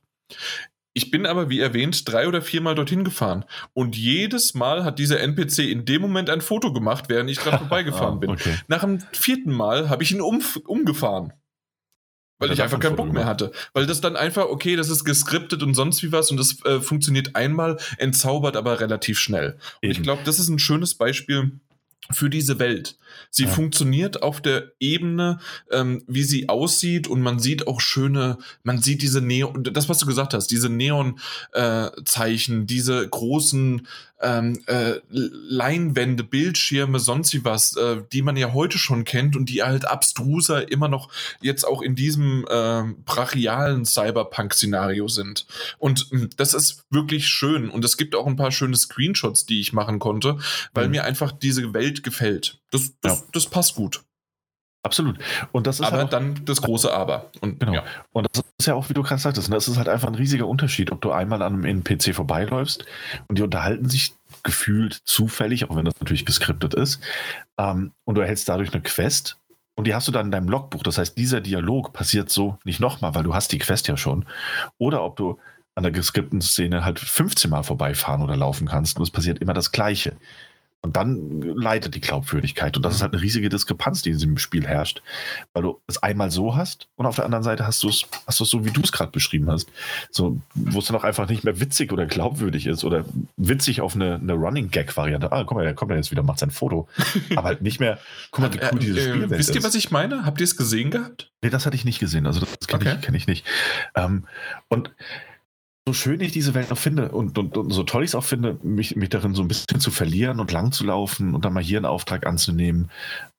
Ich 0.92 1.10
bin 1.10 1.26
aber, 1.26 1.50
wie 1.50 1.60
erwähnt, 1.60 2.08
drei 2.10 2.28
oder 2.28 2.42
viermal 2.42 2.76
dorthin 2.76 3.02
gefahren. 3.04 3.44
Und 3.74 3.96
jedes 3.96 4.54
Mal 4.54 4.84
hat 4.84 5.00
dieser 5.00 5.20
NPC 5.20 5.58
in 5.70 5.84
dem 5.84 6.02
Moment 6.02 6.30
ein 6.30 6.40
Foto 6.40 6.72
gemacht, 6.72 7.04
während 7.08 7.28
ich 7.28 7.38
dran 7.38 7.58
vorbeigefahren 7.58 8.14
Ah, 8.14 8.18
bin. 8.18 8.30
okay. 8.30 8.54
Nach 8.68 8.80
dem 8.82 9.00
vierten 9.12 9.52
Mal 9.52 9.88
habe 9.88 10.04
ich 10.04 10.12
ihn 10.12 10.20
um, 10.20 10.40
umgefahren. 10.66 11.32
Weil 12.40 12.50
ich 12.52 12.62
einfach 12.62 12.80
keinen 12.80 12.94
ein 12.94 12.96
Bock 12.96 13.12
mehr 13.12 13.26
hatte. 13.26 13.52
Weil 13.74 13.86
das 13.86 14.00
dann 14.00 14.16
einfach, 14.16 14.46
okay, 14.46 14.74
das 14.74 14.88
ist 14.88 15.04
geskriptet 15.04 15.62
und 15.62 15.74
sonst 15.74 16.02
wie 16.02 16.10
was 16.10 16.30
und 16.30 16.36
das 16.38 16.56
äh, 16.64 16.80
funktioniert 16.80 17.36
einmal, 17.36 17.78
entzaubert 17.98 18.56
aber 18.56 18.80
relativ 18.80 19.18
schnell. 19.20 19.58
Und 19.82 19.90
ich 19.90 20.02
glaube, 20.02 20.22
das 20.24 20.38
ist 20.40 20.48
ein 20.48 20.58
schönes 20.58 20.94
Beispiel 20.94 21.52
für 22.12 22.28
diese 22.28 22.58
Welt. 22.58 22.96
Sie 23.30 23.44
Ja. 23.44 23.50
funktioniert 23.50 24.22
auf 24.24 24.40
der 24.40 24.72
Ebene, 24.80 25.38
ähm, 25.70 26.02
wie 26.08 26.24
sie 26.24 26.48
aussieht 26.48 27.06
und 27.06 27.20
man 27.20 27.38
sieht 27.38 27.68
auch 27.68 27.80
schöne, 27.80 28.38
man 28.64 28.82
sieht 28.82 29.02
diese 29.02 29.20
Neon, 29.20 29.62
das 29.62 29.88
was 29.88 29.98
du 29.98 30.06
gesagt 30.06 30.34
hast, 30.34 30.48
diese 30.48 30.68
Neon-Zeichen, 31.54 32.66
diese 32.66 33.08
großen 33.08 33.86
ähm, 34.23 34.62
äh, 34.66 34.94
Leinwände, 35.10 36.24
Bildschirme, 36.24 36.99
sonst 36.99 37.44
was, 37.44 37.76
äh, 37.76 38.02
die 38.12 38.23
man 38.23 38.36
ja 38.36 38.52
heute 38.52 38.78
schon 38.78 39.05
kennt 39.05 39.36
und 39.36 39.47
die 39.49 39.62
halt 39.62 39.86
abstruser 39.86 40.70
immer 40.70 40.89
noch 40.89 41.08
jetzt 41.40 41.65
auch 41.65 41.82
in 41.82 41.94
diesem 41.94 42.44
ähm, 42.50 43.02
brachialen 43.05 43.84
Cyberpunk-Szenario 43.84 45.08
sind. 45.08 45.47
Und 45.78 46.10
mh, 46.12 46.28
das 46.36 46.55
ist 46.55 46.84
wirklich 46.90 47.28
schön 47.28 47.70
und 47.70 47.84
es 47.84 47.97
gibt 47.97 48.15
auch 48.15 48.26
ein 48.26 48.36
paar 48.36 48.52
schöne 48.52 48.76
Screenshots, 48.76 49.47
die 49.47 49.60
ich 49.60 49.73
machen 49.73 49.99
konnte, 49.99 50.39
weil 50.74 50.86
Mhm. 50.86 50.90
mir 50.92 51.05
einfach 51.05 51.32
diese 51.32 51.73
Welt 51.74 52.02
gefällt. 52.02 52.58
Das, 52.70 52.92
das, 53.00 53.20
Ja. 53.20 53.24
das 53.32 53.47
passt 53.47 53.74
gut. 53.74 54.02
Absolut. 54.83 55.18
Und 55.52 55.67
das 55.67 55.81
ist 55.81 55.86
Aber 55.86 55.99
halt 55.99 56.07
auch, 56.07 56.10
dann 56.10 56.41
das 56.44 56.62
große 56.62 56.92
Aber. 56.92 57.31
Und 57.41 57.60
Genau. 57.60 57.75
ja. 57.75 57.84
Und 58.12 58.26
das 58.33 58.44
ist 58.59 58.67
ja 58.67 58.75
auch, 58.75 58.89
wie 58.89 58.94
du 58.94 59.02
gerade 59.02 59.20
sagtest, 59.20 59.50
ne, 59.50 59.55
das 59.57 59.68
ist 59.68 59.76
halt 59.76 59.89
einfach 59.89 60.09
ein 60.09 60.15
riesiger 60.15 60.47
Unterschied, 60.47 60.91
ob 60.91 61.00
du 61.02 61.12
einmal 61.12 61.42
an 61.42 61.55
einem 61.55 61.65
NPC 61.65 62.15
vorbeiläufst 62.15 62.86
und 63.28 63.39
die 63.39 63.42
unterhalten 63.42 63.89
sich 63.89 64.15
gefühlt 64.42 64.94
zufällig, 65.05 65.68
auch 65.68 65.76
wenn 65.76 65.84
das 65.84 66.00
natürlich 66.00 66.25
geskriptet 66.25 66.73
ist, 66.73 67.00
ähm, 67.59 67.92
und 68.05 68.15
du 68.15 68.23
erhältst 68.23 68.49
dadurch 68.49 68.73
eine 68.73 68.83
Quest 68.83 69.39
und 69.75 69.86
die 69.86 69.94
hast 69.94 70.09
du 70.09 70.12
dann 70.12 70.26
in 70.26 70.33
deinem 70.33 70.49
Logbuch. 70.49 70.83
Das 70.83 70.99
heißt, 70.99 71.17
dieser 71.18 71.41
Dialog 71.41 71.92
passiert 71.92 72.31
so 72.31 72.59
nicht 72.65 72.81
nochmal, 72.81 73.15
weil 73.15 73.23
du 73.23 73.34
hast 73.34 73.52
die 73.52 73.59
Quest 73.59 73.86
ja 73.89 73.97
schon. 73.97 74.25
Oder 74.78 75.02
ob 75.02 75.17
du 75.17 75.39
an 75.75 75.83
der 75.83 75.92
geskripteten 75.92 76.41
Szene 76.41 76.84
halt 76.84 76.99
15 76.99 77.50
Mal 77.50 77.62
vorbeifahren 77.62 78.23
oder 78.23 78.36
laufen 78.36 78.67
kannst 78.67 78.97
und 78.97 79.02
es 79.02 79.10
passiert 79.10 79.39
immer 79.39 79.55
das 79.55 79.73
Gleiche. 79.73 80.17
Und 80.83 80.97
dann 80.97 81.42
leidet 81.42 81.94
die 81.94 82.00
Glaubwürdigkeit. 82.00 82.75
Und 82.76 82.83
das 82.84 82.94
ist 82.94 83.02
halt 83.02 83.12
eine 83.12 83.20
riesige 83.23 83.50
Diskrepanz, 83.50 84.00
die 84.00 84.10
in 84.10 84.17
diesem 84.17 84.39
Spiel 84.39 84.67
herrscht. 84.67 85.02
Weil 85.52 85.62
du 85.65 85.81
es 85.86 86.02
einmal 86.02 86.31
so 86.31 86.57
hast 86.57 86.89
und 86.97 87.05
auf 87.05 87.17
der 87.17 87.26
anderen 87.26 87.44
Seite 87.44 87.67
hast 87.67 87.83
du 87.83 87.89
es, 87.91 88.05
hast 88.26 88.41
du 88.41 88.44
es 88.44 88.50
so, 88.50 88.65
wie 88.65 88.70
du 88.70 88.81
es 88.81 88.91
gerade 88.91 89.10
beschrieben 89.12 89.50
hast. 89.50 89.68
So, 90.10 90.41
wo 90.55 90.78
es 90.78 90.86
dann 90.86 90.97
auch 90.97 91.05
einfach 91.05 91.28
nicht 91.28 91.44
mehr 91.44 91.60
witzig 91.60 91.92
oder 91.92 92.07
glaubwürdig 92.07 92.67
ist 92.67 92.83
oder 92.84 93.05
witzig 93.36 93.83
auf 93.83 93.94
eine, 93.94 94.15
eine 94.15 94.33
Running-Gag-Variante. 94.33 95.31
Ah, 95.33 95.44
guck 95.44 95.59
mal, 95.59 95.65
der 95.65 95.75
kommt 95.75 95.91
ja 95.91 95.99
jetzt 95.99 96.10
wieder, 96.12 96.23
macht 96.23 96.39
sein 96.39 96.50
Foto. 96.50 96.89
Aber 97.36 97.49
halt 97.49 97.60
nicht 97.60 97.78
mehr, 97.78 97.99
guck 98.31 98.44
mal, 98.44 98.55
wie 98.55 98.60
cool 98.73 98.81
Äh, 98.83 98.86
äh, 98.99 99.00
Spielwelt 99.10 99.31
wisst 99.33 99.50
ihr, 99.50 99.57
ist. 99.57 99.65
was 99.65 99.75
ich 99.75 99.91
meine? 99.91 100.25
Habt 100.25 100.41
ihr 100.41 100.44
es 100.44 100.57
gesehen 100.57 100.91
gehabt? 100.91 101.31
Nee, 101.42 101.50
das 101.50 101.67
hatte 101.67 101.76
ich 101.76 101.84
nicht 101.84 101.99
gesehen. 101.99 102.26
Also 102.26 102.41
das 102.41 102.67
kenne 102.67 102.84
Okay. 102.84 102.94
ich, 102.99 103.00
kenn 103.05 103.15
ich 103.15 103.26
nicht. 103.26 103.47
Ähm, 103.94 104.25
und 104.68 104.92
so 105.86 105.94
schön 105.94 106.20
ich 106.20 106.33
diese 106.33 106.55
Welt 106.55 106.70
noch 106.70 106.78
finde 106.78 107.10
und, 107.10 107.39
und, 107.39 107.57
und 107.57 107.70
so 107.70 107.83
toll 107.83 108.05
ich 108.05 108.10
es 108.10 108.15
auch 108.15 108.25
finde, 108.25 108.59
mich, 108.62 108.97
mich 108.97 109.09
darin 109.09 109.34
so 109.34 109.42
ein 109.42 109.49
bisschen 109.49 109.81
zu 109.81 109.91
verlieren 109.91 110.39
und 110.39 110.52
lang 110.52 110.73
zu 110.73 110.84
laufen 110.84 111.34
und 111.34 111.44
dann 111.44 111.52
mal 111.52 111.62
hier 111.62 111.78
einen 111.78 111.86
Auftrag 111.86 112.26
anzunehmen. 112.26 112.91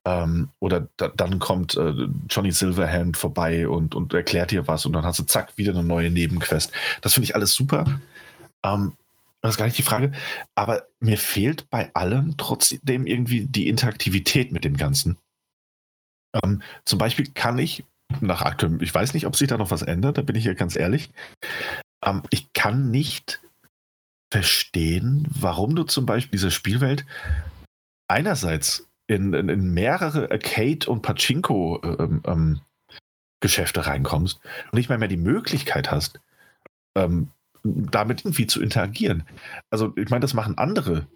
Ähm, 0.06 0.50
oder 0.60 0.88
da, 0.98 1.10
dann 1.10 1.38
kommt 1.40 1.78
äh, 1.78 1.94
Johnny 2.30 2.52
Silverhand 2.52 3.16
vorbei 3.16 3.68
und, 3.68 3.94
und 3.94 4.14
erklärt 4.14 4.52
dir 4.52 4.68
was 4.68 4.86
und 4.86 4.94
dann 4.94 5.06
hast 5.06 5.20
du 5.20 5.24
zack 5.24 5.58
wieder 5.58 5.72
eine 5.72 5.84
neue 5.84 6.10
Nebenquest. 6.10 6.72
Das 7.02 7.14
finde 7.14 7.26
ich 7.26 7.36
alles 7.36 7.54
super. 7.54 8.02
Ähm, 8.64 8.94
das 9.42 9.52
ist 9.52 9.58
gar 9.58 9.66
nicht 9.66 9.78
die 9.78 9.84
Frage. 9.84 10.12
Aber 10.56 10.88
mir 11.00 11.18
fehlt 11.18 11.70
bei 11.70 11.94
allem 11.94 12.36
trotzdem 12.38 13.06
irgendwie 13.06 13.46
die 13.46 13.68
Interaktivität 13.68 14.52
mit 14.52 14.64
dem 14.64 14.78
Ganzen. 14.78 15.18
Ähm, 16.44 16.62
zum 16.86 17.00
Beispiel 17.00 17.28
kann 17.34 17.60
ich 17.60 17.84
nach 18.20 18.42
aktuellem, 18.42 18.82
ich 18.82 18.94
weiß 18.94 19.14
nicht, 19.14 19.26
ob 19.26 19.36
sich 19.36 19.48
da 19.48 19.58
noch 19.58 19.72
was 19.72 19.82
ändert, 19.84 20.18
da 20.18 20.22
bin 20.22 20.36
ich 20.36 20.46
ja 20.46 20.54
ganz 20.54 20.76
ehrlich. 20.76 21.10
Ähm, 22.04 22.24
ich 22.30 22.54
kann 22.54 22.92
nicht 22.92 23.42
verstehen, 24.32 25.28
warum 25.30 25.76
du 25.76 25.84
zum 25.84 26.06
Beispiel 26.06 26.32
diese 26.32 26.52
Spielwelt 26.52 27.06
einerseits 28.08 28.88
in, 29.08 29.34
in, 29.34 29.50
in 29.50 29.74
mehrere 29.74 30.32
Arcade- 30.32 30.90
und 30.90 31.02
Pachinko-Geschäfte 31.02 32.32
ähm, 32.32 32.62
Geschäfte 33.42 33.88
reinkommst 33.88 34.40
und 34.66 34.74
nicht 34.74 34.90
mal 34.90 35.00
mehr 35.00 35.08
die 35.08 35.18
Möglichkeit 35.18 35.92
hast, 35.92 36.20
ähm, 36.96 37.32
damit 37.64 38.22
irgendwie 38.22 38.48
zu 38.48 38.62
interagieren. 38.62 39.24
Also, 39.70 39.94
ich 39.98 40.10
meine, 40.10 40.22
das 40.22 40.34
machen 40.34 40.58
andere 40.58 41.08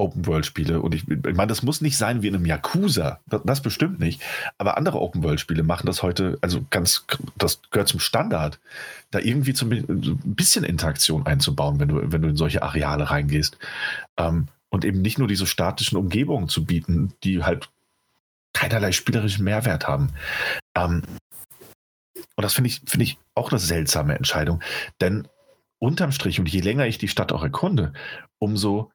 Open-World-Spiele 0.00 0.80
und 0.80 0.94
ich, 0.94 1.08
ich 1.08 1.36
meine, 1.36 1.48
das 1.48 1.62
muss 1.62 1.80
nicht 1.80 1.96
sein 1.96 2.22
wie 2.22 2.28
in 2.28 2.34
einem 2.34 2.46
Yakuza, 2.46 3.20
das, 3.26 3.42
das 3.44 3.60
bestimmt 3.60 4.00
nicht, 4.00 4.22
aber 4.58 4.76
andere 4.76 5.00
Open-World-Spiele 5.00 5.62
machen 5.62 5.86
das 5.86 6.02
heute, 6.02 6.38
also 6.40 6.64
ganz, 6.70 7.06
das 7.36 7.60
gehört 7.70 7.88
zum 7.88 8.00
Standard, 8.00 8.58
da 9.10 9.18
irgendwie 9.18 9.54
zum, 9.54 9.70
ein 9.70 10.18
bisschen 10.24 10.64
Interaktion 10.64 11.26
einzubauen, 11.26 11.80
wenn 11.80 11.88
du, 11.88 12.12
wenn 12.12 12.22
du 12.22 12.28
in 12.28 12.36
solche 12.36 12.62
Areale 12.62 13.10
reingehst. 13.10 13.58
Ähm, 14.16 14.48
und 14.70 14.84
eben 14.84 15.02
nicht 15.02 15.18
nur 15.18 15.28
diese 15.28 15.46
statischen 15.46 15.98
Umgebungen 15.98 16.48
zu 16.48 16.64
bieten, 16.64 17.12
die 17.24 17.42
halt 17.42 17.70
keinerlei 18.52 18.92
spielerischen 18.92 19.44
Mehrwert 19.44 19.88
haben. 19.88 20.10
Ähm, 20.76 21.02
und 22.36 22.44
das 22.44 22.54
finde 22.54 22.68
ich, 22.68 22.80
finde 22.86 23.04
ich 23.04 23.18
auch 23.34 23.50
eine 23.50 23.58
seltsame 23.58 24.14
Entscheidung. 24.16 24.62
Denn 25.00 25.28
unterm 25.78 26.12
Strich, 26.12 26.38
und 26.38 26.48
je 26.48 26.60
länger 26.60 26.86
ich 26.86 26.98
die 26.98 27.08
Stadt 27.08 27.32
auch 27.32 27.42
erkunde, 27.42 27.92
umso 28.38 28.92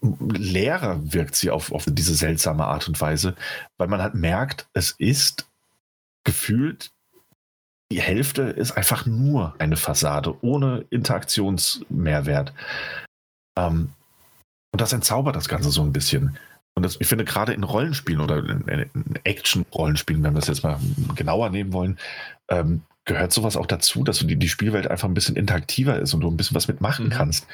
leerer 0.00 1.00
wirkt 1.12 1.34
sie 1.34 1.50
auf, 1.50 1.72
auf 1.72 1.84
diese 1.88 2.14
seltsame 2.14 2.64
Art 2.66 2.88
und 2.88 3.00
Weise, 3.00 3.34
weil 3.78 3.88
man 3.88 4.02
halt 4.02 4.14
merkt, 4.14 4.68
es 4.72 4.92
ist 4.98 5.48
gefühlt, 6.24 6.90
die 7.90 8.00
Hälfte 8.00 8.42
ist 8.42 8.72
einfach 8.72 9.06
nur 9.06 9.54
eine 9.58 9.76
Fassade, 9.76 10.34
ohne 10.42 10.84
Interaktionsmehrwert. 10.90 12.52
Ähm, 13.58 13.90
und 14.72 14.80
das 14.80 14.92
entzaubert 14.92 15.36
das 15.36 15.48
Ganze 15.48 15.70
so 15.70 15.82
ein 15.82 15.92
bisschen. 15.92 16.38
Und 16.74 16.84
das, 16.84 16.96
ich 17.00 17.06
finde, 17.06 17.24
gerade 17.26 17.52
in 17.52 17.64
Rollenspielen 17.64 18.20
oder 18.22 18.38
in, 18.38 18.62
in 18.94 19.18
Action-Rollenspielen, 19.24 20.22
wenn 20.22 20.32
wir 20.32 20.38
es 20.38 20.46
jetzt 20.46 20.62
mal 20.64 20.78
genauer 21.14 21.50
nehmen 21.50 21.74
wollen, 21.74 21.98
ähm, 22.48 22.82
gehört 23.04 23.32
sowas 23.32 23.56
auch 23.56 23.66
dazu, 23.66 24.04
dass 24.04 24.18
du 24.18 24.26
die, 24.26 24.36
die 24.36 24.48
Spielwelt 24.48 24.86
einfach 24.86 25.08
ein 25.08 25.14
bisschen 25.14 25.36
interaktiver 25.36 25.98
ist 25.98 26.14
und 26.14 26.20
du 26.20 26.30
ein 26.30 26.36
bisschen 26.36 26.54
was 26.54 26.68
mitmachen 26.68 27.06
Mhm. 27.06 27.10
kannst. 27.10 27.46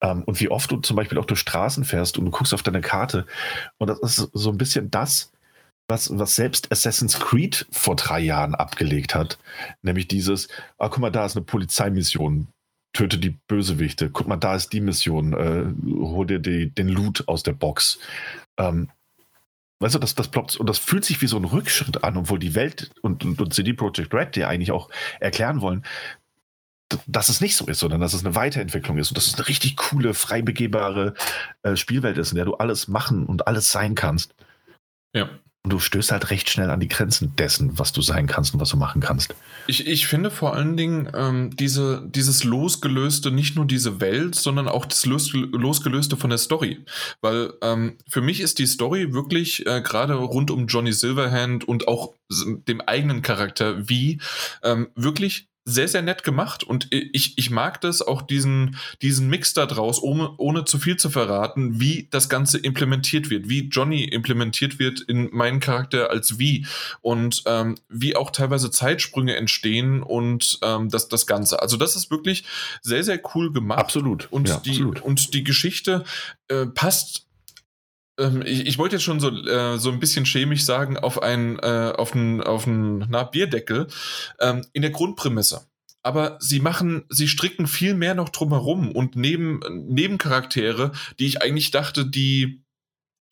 Ähm, 0.00 0.22
und 0.24 0.40
wie 0.40 0.50
oft 0.50 0.70
du 0.70 0.78
zum 0.78 0.96
Beispiel 0.96 1.18
auch 1.18 1.24
durch 1.24 1.40
Straßen 1.40 1.84
fährst 1.84 2.18
und 2.18 2.24
du 2.24 2.30
guckst 2.30 2.54
auf 2.54 2.62
deine 2.62 2.80
Karte 2.80 3.26
und 3.78 3.88
das 3.88 3.98
ist 4.00 4.30
so 4.32 4.50
ein 4.50 4.58
bisschen 4.58 4.90
das, 4.90 5.32
was, 5.88 6.16
was 6.16 6.36
selbst 6.36 6.70
Assassin's 6.70 7.18
Creed 7.18 7.66
vor 7.70 7.96
drei 7.96 8.20
Jahren 8.20 8.54
abgelegt 8.54 9.14
hat. 9.14 9.38
Nämlich 9.82 10.06
dieses, 10.06 10.48
ah, 10.76 10.88
guck 10.88 10.98
mal, 10.98 11.10
da 11.10 11.24
ist 11.24 11.36
eine 11.36 11.44
Polizeimission, 11.44 12.48
töte 12.92 13.18
die 13.18 13.38
Bösewichte. 13.48 14.10
Guck 14.10 14.28
mal, 14.28 14.36
da 14.36 14.54
ist 14.54 14.72
die 14.72 14.80
Mission, 14.80 15.32
äh, 15.32 15.64
hol 15.90 16.26
dir 16.26 16.38
die, 16.40 16.70
den 16.70 16.88
Loot 16.88 17.26
aus 17.26 17.42
der 17.42 17.52
Box. 17.52 17.98
Ähm, 18.58 18.90
weißt 19.80 19.94
du, 19.94 19.98
das, 19.98 20.14
das 20.14 20.28
ploppt 20.28 20.56
und 20.56 20.68
das 20.68 20.78
fühlt 20.78 21.04
sich 21.04 21.22
wie 21.22 21.26
so 21.26 21.36
ein 21.36 21.44
Rückschritt 21.44 22.04
an, 22.04 22.16
obwohl 22.16 22.38
die 22.38 22.54
Welt 22.54 22.90
und, 23.02 23.24
und, 23.24 23.40
und 23.40 23.54
CD 23.54 23.72
Projekt 23.72 24.12
Red 24.12 24.36
dir 24.36 24.48
eigentlich 24.48 24.72
auch 24.72 24.90
erklären 25.20 25.60
wollen, 25.60 25.84
dass 27.06 27.28
es 27.28 27.40
nicht 27.40 27.56
so 27.56 27.66
ist, 27.66 27.80
sondern 27.80 28.00
dass 28.00 28.14
es 28.14 28.24
eine 28.24 28.34
Weiterentwicklung 28.34 28.98
ist 28.98 29.10
und 29.10 29.16
dass 29.16 29.26
es 29.26 29.34
eine 29.34 29.48
richtig 29.48 29.76
coole, 29.76 30.14
frei 30.14 30.42
begehbare 30.42 31.14
äh, 31.62 31.76
Spielwelt 31.76 32.18
ist, 32.18 32.32
in 32.32 32.36
der 32.36 32.44
du 32.44 32.54
alles 32.54 32.88
machen 32.88 33.26
und 33.26 33.46
alles 33.46 33.70
sein 33.70 33.94
kannst. 33.94 34.34
Ja. 35.14 35.28
Und 35.64 35.72
du 35.72 35.80
stößt 35.80 36.12
halt 36.12 36.30
recht 36.30 36.48
schnell 36.48 36.70
an 36.70 36.80
die 36.80 36.88
Grenzen 36.88 37.34
dessen, 37.36 37.78
was 37.78 37.92
du 37.92 38.00
sein 38.00 38.26
kannst 38.26 38.54
und 38.54 38.60
was 38.60 38.70
du 38.70 38.76
machen 38.76 39.02
kannst. 39.02 39.34
Ich, 39.66 39.86
ich 39.86 40.06
finde 40.06 40.30
vor 40.30 40.54
allen 40.54 40.76
Dingen 40.78 41.10
ähm, 41.14 41.50
diese, 41.54 42.02
dieses 42.06 42.44
Losgelöste, 42.44 43.30
nicht 43.30 43.56
nur 43.56 43.66
diese 43.66 44.00
Welt, 44.00 44.34
sondern 44.34 44.68
auch 44.68 44.86
das 44.86 45.04
Los, 45.04 45.32
Losgelöste 45.32 46.16
von 46.16 46.30
der 46.30 46.38
Story. 46.38 46.84
Weil 47.20 47.52
ähm, 47.60 47.98
für 48.08 48.22
mich 48.22 48.40
ist 48.40 48.60
die 48.60 48.66
Story 48.66 49.12
wirklich 49.12 49.66
äh, 49.66 49.82
gerade 49.82 50.14
rund 50.14 50.50
um 50.50 50.68
Johnny 50.68 50.92
Silverhand 50.92 51.66
und 51.66 51.86
auch 51.86 52.14
dem 52.30 52.80
eigenen 52.80 53.20
Charakter 53.20 53.88
wie 53.88 54.20
ähm, 54.62 54.88
wirklich 54.94 55.48
sehr, 55.68 55.86
sehr 55.86 56.02
nett 56.02 56.24
gemacht 56.24 56.64
und 56.64 56.88
ich, 56.90 57.36
ich 57.36 57.50
mag 57.50 57.80
das 57.82 58.00
auch 58.00 58.22
diesen, 58.22 58.76
diesen 59.02 59.28
Mix 59.28 59.52
da 59.52 59.66
draus, 59.66 60.02
ohne, 60.02 60.32
ohne 60.38 60.64
zu 60.64 60.78
viel 60.78 60.96
zu 60.96 61.10
verraten, 61.10 61.78
wie 61.78 62.08
das 62.10 62.30
Ganze 62.30 62.58
implementiert 62.58 63.28
wird, 63.28 63.48
wie 63.50 63.68
Johnny 63.68 64.04
implementiert 64.04 64.78
wird 64.78 65.00
in 65.00 65.28
meinen 65.32 65.60
Charakter 65.60 66.10
als 66.10 66.38
wie 66.38 66.66
und 67.02 67.42
ähm, 67.46 67.76
wie 67.88 68.16
auch 68.16 68.30
teilweise 68.30 68.70
Zeitsprünge 68.70 69.36
entstehen 69.36 70.02
und 70.02 70.58
ähm, 70.62 70.88
das, 70.88 71.08
das 71.08 71.26
Ganze. 71.26 71.60
Also 71.60 71.76
das 71.76 71.96
ist 71.96 72.10
wirklich 72.10 72.44
sehr, 72.80 73.04
sehr 73.04 73.20
cool 73.34 73.52
gemacht. 73.52 73.78
Absolut. 73.78 74.28
Und, 74.30 74.48
ja, 74.48 74.58
die, 74.60 74.70
absolut. 74.70 75.02
und 75.02 75.34
die 75.34 75.44
Geschichte 75.44 76.04
äh, 76.48 76.64
passt 76.66 77.27
ähm, 78.18 78.42
ich, 78.44 78.66
ich 78.66 78.78
wollte 78.78 78.96
jetzt 78.96 79.04
schon 79.04 79.20
so, 79.20 79.30
äh, 79.30 79.78
so 79.78 79.90
ein 79.90 80.00
bisschen 80.00 80.24
chemisch 80.24 80.64
sagen, 80.64 80.96
auf 80.96 81.22
einen, 81.22 81.58
äh, 81.58 81.92
auf 81.96 82.14
einen, 82.14 82.42
auf 82.42 82.66
einen 82.66 83.06
na, 83.08 83.22
Bierdeckel 83.22 83.88
ähm, 84.40 84.66
in 84.72 84.82
der 84.82 84.90
Grundprämisse. 84.90 85.66
Aber 86.02 86.38
sie 86.40 86.60
machen, 86.60 87.04
sie 87.08 87.28
stricken 87.28 87.66
viel 87.66 87.94
mehr 87.94 88.14
noch 88.14 88.28
drumherum 88.28 88.92
und 88.92 89.16
neben 89.16 89.60
Nebencharaktere, 89.88 90.92
die 91.18 91.26
ich 91.26 91.42
eigentlich 91.42 91.70
dachte, 91.70 92.06
die 92.06 92.62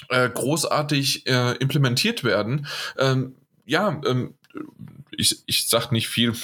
äh, 0.08 0.28
großartig 0.28 1.26
äh, 1.26 1.52
implementiert 1.56 2.24
werden. 2.24 2.66
Ähm, 2.98 3.36
ja, 3.64 4.00
ähm, 4.04 4.34
ich, 5.10 5.42
ich 5.46 5.68
sag 5.68 5.90
nicht 5.90 6.08
viel. 6.08 6.34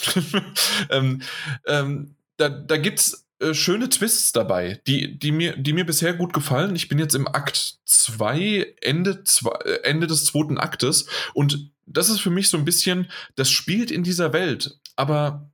ähm, 0.91 1.23
ähm, 1.67 2.15
da, 2.37 2.49
da 2.49 2.77
gibt's 2.77 3.22
äh, 3.43 3.55
schöne 3.55 3.89
Twists 3.89 4.33
dabei, 4.33 4.81
die, 4.87 5.19
die, 5.19 5.33
mir, 5.33 5.57
die 5.57 5.73
mir 5.73 5.85
bisher 5.85 6.15
gut 6.15 6.33
gefallen. 6.33 6.77
Ich 6.77 6.89
bin 6.89 6.99
jetzt 6.99 7.15
im 7.15 7.29
Akt 7.29 7.79
2, 7.85 8.75
Ende, 8.81 9.23
äh, 9.65 9.71
Ende 9.83 10.07
des 10.07 10.25
zweiten 10.25 10.59
Aktes. 10.59 11.07
Und 11.35 11.71
das 11.87 12.09
ist 12.09 12.21
für 12.21 12.31
mich 12.31 12.49
so 12.49 12.57
ein 12.57 12.65
bisschen, 12.65 13.11
das 13.35 13.51
spielt 13.51 13.91
in 13.91 14.03
dieser 14.03 14.33
Welt, 14.33 14.79
aber 14.97 15.51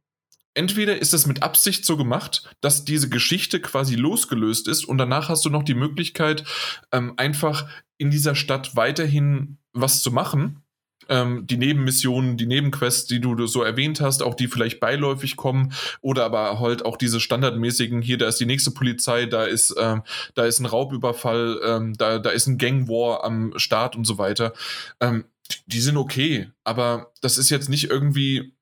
entweder 0.55 0.99
ist 0.99 1.15
es 1.15 1.27
mit 1.27 1.43
Absicht 1.43 1.85
so 1.85 1.97
gemacht, 1.97 2.51
dass 2.61 2.85
diese 2.85 3.09
Geschichte 3.09 3.61
quasi 3.61 3.95
losgelöst 3.95 4.69
ist 4.69 4.85
und 4.85 4.99
danach 4.99 5.29
hast 5.29 5.45
du 5.45 5.51
noch 5.51 5.63
die 5.63 5.75
Möglichkeit, 5.75 6.45
ähm, 6.93 7.15
einfach 7.17 7.69
in 7.97 8.11
dieser 8.11 8.35
Stadt 8.35 8.77
weiterhin 8.77 9.59
was 9.73 10.03
zu 10.03 10.11
machen 10.11 10.63
ähm, 11.09 11.47
die 11.47 11.57
Nebenmissionen, 11.57 12.37
die 12.37 12.47
Nebenquests, 12.47 13.07
die 13.07 13.21
du 13.21 13.47
so 13.47 13.63
erwähnt 13.63 14.01
hast, 14.01 14.23
auch 14.23 14.35
die 14.35 14.49
vielleicht 14.49 14.81
beiläufig 14.81 15.37
kommen 15.37 15.73
oder 16.01 16.25
aber 16.25 16.61
halt 16.61 16.85
auch 16.85 16.97
diese 16.97 17.21
standardmäßigen, 17.21 18.03
hier, 18.03 18.19
da 18.19 18.29
ist 18.29 18.41
die 18.41 18.47
nächste 18.47 18.71
Polizei, 18.71 19.27
da 19.27 19.45
ist, 19.45 19.75
ähm, 19.79 20.03
da 20.35 20.45
ist 20.45 20.61
ein 20.61 20.67
Raubüberfall, 20.67 21.61
ähm, 21.65 21.95
da, 21.97 22.19
da 22.19 22.31
ist 22.31 22.47
ein 22.47 22.59
Gangwar 22.59 23.25
am 23.25 23.53
Start 23.57 23.97
und 23.97 24.05
so 24.05 24.19
weiter. 24.19 24.53
Ähm, 25.01 25.25
die 25.67 25.81
sind 25.81 25.97
okay, 25.97 26.51
aber 26.65 27.13
das 27.23 27.39
ist 27.39 27.51
jetzt 27.51 27.69
nicht 27.69 27.91
irgendwie 27.91 28.53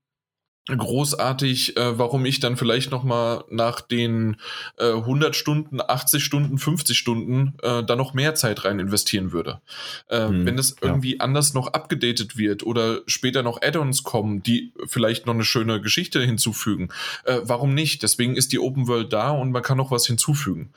großartig, 0.67 1.77
äh, 1.77 1.99
warum 1.99 2.25
ich 2.25 2.41
dann 2.41 2.57
vielleicht 2.57 2.91
noch 2.91 3.05
mal 3.05 3.45
nach 3.51 3.81
den 3.81 4.37
äh, 4.79 4.93
100 4.93 5.37
Stunden, 5.37 5.81
80 5.81 6.25
Stunden, 6.25 6.59
50 6.59 6.99
Stunden 6.99 7.55
äh, 7.63 7.85
da 7.85 7.95
noch 7.95 8.15
mehr 8.15 8.35
Zeit 8.35 8.65
rein 8.65 8.81
investieren 8.81 9.33
würde. 9.33 9.61
Äh, 10.09 10.27
hm, 10.27 10.47
wenn 10.47 10.61
irgendwie 10.81 11.17
ja. 11.17 11.21
anders 11.21 11.55
noch 11.55 11.69
abgedatet 11.69 12.37
wird 12.37 12.65
oder 12.65 13.03
später 13.07 13.43
noch 13.43 13.63
Add-ons 13.63 14.03
kommen, 14.03 14.43
die 14.43 14.73
vielleicht 14.87 15.27
noch 15.27 15.35
eine 15.35 15.45
schöne 15.45 15.81
Geschichte 15.81 16.21
hinzufügen, 16.21 16.89
äh, 17.25 17.41
warum 17.45 17.75
nicht? 17.75 18.03
Deswegen 18.03 18.35
ist 18.37 18.53
die 18.53 18.59
Open 18.59 18.89
World 18.89 19.13
da 19.13 19.31
und 19.31 19.53
man 19.53 19.63
kann 19.63 19.79
noch 19.79 19.91
was 19.91 20.07
hinzufügen. 20.07 20.73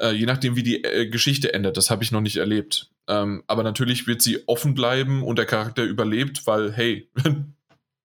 Äh, 0.00 0.12
je 0.12 0.26
nachdem, 0.26 0.56
wie 0.56 0.62
die 0.64 0.82
äh, 0.82 1.08
Geschichte 1.08 1.52
ändert, 1.54 1.76
das 1.76 1.90
habe 1.90 2.02
ich 2.02 2.10
noch 2.10 2.20
nicht 2.20 2.36
erlebt. 2.36 2.90
Ähm, 3.06 3.42
aber 3.46 3.62
natürlich 3.62 4.06
wird 4.06 4.20
sie 4.20 4.46
offen 4.46 4.74
bleiben 4.74 5.22
und 5.22 5.38
der 5.38 5.46
Charakter 5.46 5.84
überlebt, 5.84 6.46
weil, 6.46 6.72
hey, 6.72 7.08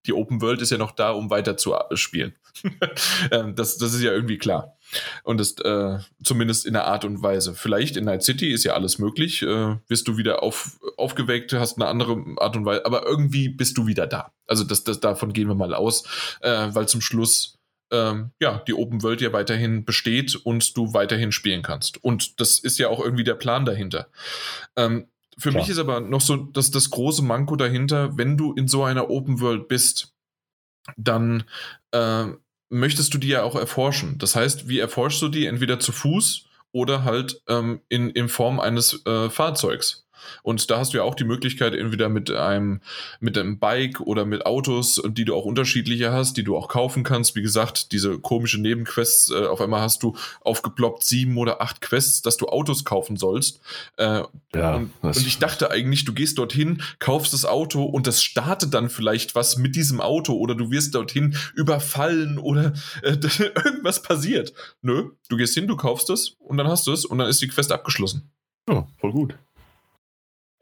die 0.06 0.14
Open 0.14 0.42
World 0.42 0.62
ist 0.62 0.72
ja 0.72 0.78
noch 0.78 0.92
da, 0.92 1.12
um 1.12 1.30
weiter 1.30 1.58
zu 1.58 1.74
äh, 1.74 1.96
spielen. 1.96 2.36
Ähm, 3.32 3.56
das, 3.56 3.78
das 3.78 3.94
ist 3.94 4.02
ja 4.02 4.12
irgendwie 4.12 4.38
klar. 4.38 4.78
Und 5.24 5.40
das 5.40 5.58
äh, 5.60 6.00
zumindest 6.24 6.66
in 6.66 6.74
der 6.74 6.86
Art 6.86 7.06
und 7.06 7.24
Weise. 7.24 7.56
Vielleicht 7.56 7.98
in 7.98 8.06
Night 8.06 8.24
City 8.24 8.52
ist 8.52 8.64
ja 8.64 8.74
alles 8.74 9.00
möglich. 9.00 9.42
Äh, 9.42 9.78
wirst 9.88 10.08
du 10.08 10.18
wieder 10.18 10.44
auf, 10.44 10.80
aufgeweckt, 10.98 11.54
hast 11.54 11.78
eine 11.78 11.88
andere 11.88 12.24
Art 12.38 12.56
und 12.56 12.66
Weise, 12.66 12.86
aber 12.86 13.06
irgendwie 13.06 13.50
bist 13.50 13.78
du 13.78 13.88
wieder 13.88 14.08
da. 14.08 14.32
Also 14.46 14.64
das, 14.64 14.84
das, 14.84 15.00
davon 15.00 15.34
gehen 15.34 15.48
wir 15.48 15.56
mal 15.56 15.74
aus, 15.74 16.04
äh, 16.42 16.68
weil 16.74 16.88
zum 16.88 17.02
Schluss 17.02 17.58
ähm, 17.92 18.32
ja, 18.40 18.62
die 18.68 18.74
Open 18.74 19.04
World 19.04 19.22
ja 19.22 19.32
weiterhin 19.32 19.86
besteht 19.86 20.36
und 20.36 20.76
du 20.76 20.94
weiterhin 20.94 21.32
spielen 21.32 21.62
kannst. 21.62 22.04
Und 22.04 22.40
das 22.42 22.60
ist 22.60 22.80
ja 22.80 22.90
auch 22.90 23.00
irgendwie 23.00 23.24
der 23.24 23.36
Plan 23.36 23.66
dahinter. 23.66 24.08
Ähm, 24.76 25.08
für 25.38 25.50
Klar. 25.50 25.62
mich 25.62 25.70
ist 25.70 25.80
aber 25.80 26.00
noch 26.00 26.22
so 26.22 26.36
das, 26.38 26.72
das 26.72 26.90
große 26.90 27.24
Manko 27.24 27.56
dahinter, 27.56 28.18
wenn 28.18 28.38
du 28.38 28.54
in 28.54 28.68
so 28.68 28.84
einer 28.84 29.10
Open 29.10 29.40
World 29.40 29.68
bist, 29.68 30.14
dann 30.98 31.44
äh, 31.92 32.26
möchtest 32.70 33.14
du 33.14 33.18
die 33.18 33.30
ja 33.30 33.44
auch 33.44 33.56
erforschen. 33.56 34.18
Das 34.18 34.36
heißt, 34.36 34.68
wie 34.68 34.80
erforschst 34.80 35.22
du 35.22 35.30
die? 35.30 35.46
Entweder 35.46 35.80
zu 35.80 35.92
Fuß 35.92 36.46
oder 36.72 37.04
halt 37.04 37.42
ähm, 37.48 37.82
in, 37.90 38.10
in 38.10 38.30
Form 38.30 38.60
eines 38.60 39.06
äh, 39.06 39.30
Fahrzeugs. 39.30 40.03
Und 40.42 40.70
da 40.70 40.80
hast 40.80 40.94
du 40.94 40.98
ja 40.98 41.04
auch 41.04 41.16
die 41.16 41.24
Möglichkeit, 41.24 41.74
entweder 41.74 42.10
mit 42.10 42.32
einem, 42.32 42.82
mit 43.20 43.38
einem 43.38 43.60
Bike 43.60 44.02
oder 44.02 44.26
mit 44.26 44.46
Autos, 44.46 45.02
die 45.06 45.26
du 45.26 45.36
auch 45.36 45.46
unterschiedliche 45.46 46.12
hast, 46.12 46.38
die 46.38 46.44
du 46.44 46.58
auch 46.58 46.68
kaufen 46.68 47.04
kannst. 47.04 47.36
Wie 47.36 47.42
gesagt, 47.42 47.92
diese 47.92 48.20
komische 48.20 48.60
Nebenquests, 48.60 49.32
äh, 49.32 49.46
auf 49.46 49.62
einmal 49.62 49.82
hast 49.82 50.04
du 50.04 50.16
aufgeploppt 50.42 51.04
sieben 51.04 51.38
oder 51.38 51.62
acht 51.62 51.82
Quests, 51.82 52.22
dass 52.22 52.38
du 52.38 52.48
Autos 52.48 52.86
kaufen 52.86 53.18
sollst. 53.18 53.62
Äh, 53.98 54.24
ja, 54.56 54.76
und, 54.76 54.92
und, 55.02 55.18
ich 55.18 55.40
dachte 55.40 55.72
eigentlich, 55.72 56.06
du 56.06 56.14
gehst 56.14 56.38
dorthin, 56.38 56.82
kaufst 57.00 57.34
das 57.34 57.46
Auto 57.46 57.84
und 57.84 58.08
das 58.08 58.24
startet 58.24 58.74
dann 58.74 58.90
vielleicht 58.90 59.36
was 59.36 59.58
mit 59.58 59.76
diesem 59.76 60.02
Auto 60.02 60.34
oder 60.34 60.56
du 60.56 60.72
wirst 60.72 60.96
dorthin 60.96 61.36
überfallen 61.56 62.38
oder 62.38 62.74
äh, 63.02 63.12
irgendwas 63.66 64.02
passiert. 64.02 64.54
Nö, 64.82 65.12
du 65.30 65.38
gehst 65.38 65.54
hin, 65.54 65.68
du 65.68 65.76
kaufst 65.76 66.10
es 66.10 66.36
und 66.40 66.58
dann 66.58 66.68
hast 66.68 66.88
du 66.88 66.92
es 66.92 67.06
und 67.06 67.18
dann 67.18 67.28
ist 67.28 67.42
die 67.42 67.48
Quest 67.48 67.72
abgeschlossen. 67.72 68.32
Ja, 68.70 68.88
voll 69.00 69.12
gut. 69.12 69.36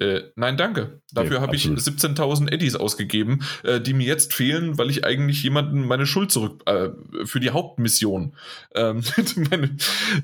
Äh, 0.01 0.31
nein, 0.35 0.57
danke. 0.57 0.99
Dafür 1.11 1.35
ja, 1.35 1.41
habe 1.41 1.55
ich 1.55 1.65
17.000 1.65 2.51
Eddies 2.51 2.75
ausgegeben, 2.75 3.43
äh, 3.63 3.80
die 3.80 3.93
mir 3.93 4.07
jetzt 4.07 4.33
fehlen, 4.33 4.80
weil 4.80 4.89
ich 4.89 5.05
eigentlich 5.05 5.43
jemanden 5.43 5.85
meine 5.85 6.07
Schuld 6.07 6.31
zurück 6.31 6.63
äh, 6.65 6.89
für 7.25 7.39
die 7.39 7.51
Hauptmission 7.51 8.35
ähm, 8.73 9.03
meine, 9.51 9.77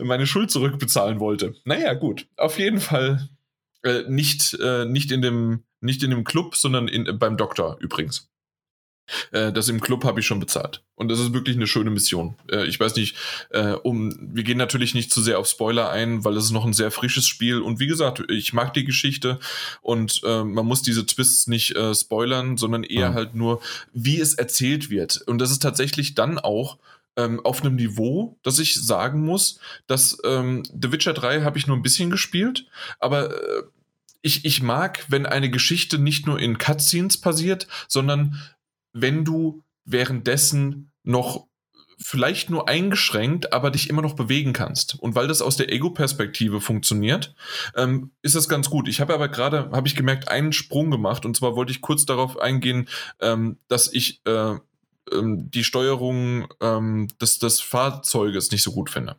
meine 0.04 0.26
Schuld 0.26 0.50
zurückbezahlen 0.50 1.20
wollte. 1.20 1.54
Naja, 1.64 1.94
gut. 1.94 2.26
Auf 2.38 2.58
jeden 2.58 2.80
Fall 2.80 3.30
äh, 3.84 4.02
nicht, 4.08 4.58
äh, 4.60 4.86
nicht, 4.86 5.12
in 5.12 5.22
dem, 5.22 5.64
nicht 5.80 6.02
in 6.02 6.10
dem 6.10 6.24
Club, 6.24 6.56
sondern 6.56 6.88
in, 6.88 7.20
beim 7.20 7.38
Doktor 7.38 7.78
übrigens. 7.80 8.32
Äh, 9.32 9.52
das 9.52 9.70
im 9.70 9.82
Club 9.82 10.04
habe 10.04 10.20
ich 10.20 10.26
schon 10.26 10.40
bezahlt. 10.40 10.84
Und 10.96 11.10
das 11.10 11.20
ist 11.20 11.34
wirklich 11.34 11.56
eine 11.56 11.68
schöne 11.68 11.90
Mission. 11.90 12.36
Äh, 12.52 12.66
ich 12.66 12.80
weiß 12.80 12.96
nicht, 12.96 13.16
äh, 13.52 13.72
um, 13.72 14.14
wir 14.20 14.44
gehen 14.44 14.58
natürlich 14.58 14.94
nicht 14.94 15.12
zu 15.12 15.22
sehr 15.22 15.40
auf 15.40 15.48
Spoiler 15.48 15.90
ein, 15.90 16.26
weil 16.26 16.36
es 16.38 16.46
ist 16.46 16.52
noch 16.52 16.66
ein 16.66 16.74
sehr 16.74 16.92
frisches 16.92 17.28
Spiel. 17.28 17.62
Und 17.62 17.80
wie 17.80 17.88
gesagt, 17.88 18.24
ich 18.30 18.54
mag 18.54 18.74
die 18.74 18.86
Geschichte 18.86 19.40
und 19.82 20.22
äh, 20.26 20.44
man 20.44 20.66
muss 20.66 20.82
diese 20.82 21.06
Twists 21.06 21.48
nicht 21.48 21.76
äh, 21.76 21.94
spoilern, 21.94 22.58
sondern 22.58 22.84
eher 22.84 23.12
mhm. 23.12 23.16
halt 23.16 23.36
nur, 23.36 23.62
wie 23.94 24.20
es 24.20 24.34
erzählt 24.34 24.90
wird. 24.90 25.22
Und 25.28 25.40
das 25.40 25.52
ist 25.52 25.62
tatsächlich 25.62 26.16
dann 26.16 26.40
auch 26.40 26.78
ähm, 27.18 27.44
auf 27.44 27.62
einem 27.62 27.76
Niveau, 27.76 28.38
dass 28.44 28.60
ich 28.60 28.76
sagen 28.76 29.26
muss, 29.26 29.60
dass 29.88 30.18
ähm, 30.24 30.64
The 30.66 30.92
Witcher 30.92 31.14
3 31.14 31.42
habe 31.42 31.58
ich 31.58 31.68
nur 31.68 31.76
ein 31.76 31.84
bisschen 31.84 32.10
gespielt, 32.10 32.66
aber 33.00 33.32
äh, 33.32 33.64
ich, 34.22 34.46
ich 34.46 34.62
mag, 34.62 35.06
wenn 35.10 35.26
eine 35.26 35.50
Geschichte 35.50 36.00
nicht 36.00 36.28
nur 36.28 36.40
in 36.40 36.58
Cutscenes 36.58 37.18
passiert, 37.18 37.68
sondern 37.88 38.42
wenn 39.02 39.26
du 39.26 39.64
währenddessen 39.86 40.92
noch 41.04 41.48
vielleicht 42.00 42.50
nur 42.50 42.70
eingeschränkt, 42.70 43.54
aber 43.54 43.72
dich 43.72 43.90
immer 43.90 44.02
noch 44.02 44.14
bewegen 44.14 44.54
kannst. 44.54 45.00
Und 45.00 45.16
weil 45.16 45.28
das 45.28 45.42
aus 45.42 45.58
der 45.58 45.72
Ego-Perspektive 45.72 46.62
funktioniert, 46.62 47.34
ähm, 47.76 48.12
ist 48.22 48.36
das 48.36 48.48
ganz 48.48 48.70
gut. 48.70 48.88
Ich 48.88 49.02
habe 49.02 49.14
aber 49.14 49.30
gerade, 49.30 49.72
habe 49.72 49.88
ich 49.88 49.96
gemerkt, 49.96 50.28
einen 50.30 50.54
Sprung 50.54 50.92
gemacht. 50.92 51.26
Und 51.26 51.36
zwar 51.36 51.56
wollte 51.56 51.72
ich 51.72 51.82
kurz 51.82 52.06
darauf 52.06 52.40
eingehen, 52.40 52.88
ähm, 53.20 53.58
dass 53.68 53.92
ich 53.92 54.22
äh, 54.26 54.56
ähm, 55.12 55.50
die 55.50 55.64
Steuerung 55.64 56.48
ähm, 56.62 57.08
des, 57.20 57.40
des 57.40 57.62
Fahrzeuges 57.62 58.52
nicht 58.52 58.64
so 58.64 58.72
gut 58.74 58.90
finde. 58.90 59.16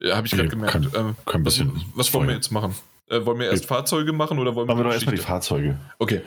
Ja, 0.00 0.16
habe 0.16 0.26
ich 0.26 0.32
gerade 0.34 0.48
gemerkt. 0.48 0.72
Kann, 0.92 1.16
kann 1.26 1.44
was, 1.44 1.60
was 1.94 2.12
wollen 2.14 2.28
wir 2.28 2.34
jetzt 2.34 2.52
machen? 2.52 2.74
Äh, 3.08 3.24
wollen 3.26 3.38
wir 3.38 3.50
erst 3.50 3.66
Fahrzeuge 3.66 4.12
machen 4.12 4.38
oder 4.38 4.54
wollen 4.54 4.68
wir? 4.68 4.74
Machen 4.74 4.84
wir 4.84 4.88
doch 4.88 4.94
erstmal 4.94 5.16
die 5.16 5.20
Fahrzeuge. 5.20 5.78
Okay. 5.98 6.22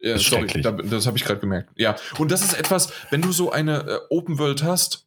Ja, 0.00 0.14
das 0.14 0.24
sorry, 0.24 0.46
da, 0.62 0.72
das 0.72 1.06
habe 1.06 1.18
ich 1.18 1.24
gerade 1.24 1.40
gemerkt. 1.40 1.70
Ja, 1.76 1.96
und 2.18 2.30
das 2.30 2.42
ist 2.42 2.58
etwas, 2.58 2.92
wenn 3.10 3.20
du 3.20 3.32
so 3.32 3.52
eine 3.52 3.80
äh, 3.80 3.98
Open 4.08 4.38
World 4.38 4.62
hast 4.62 5.06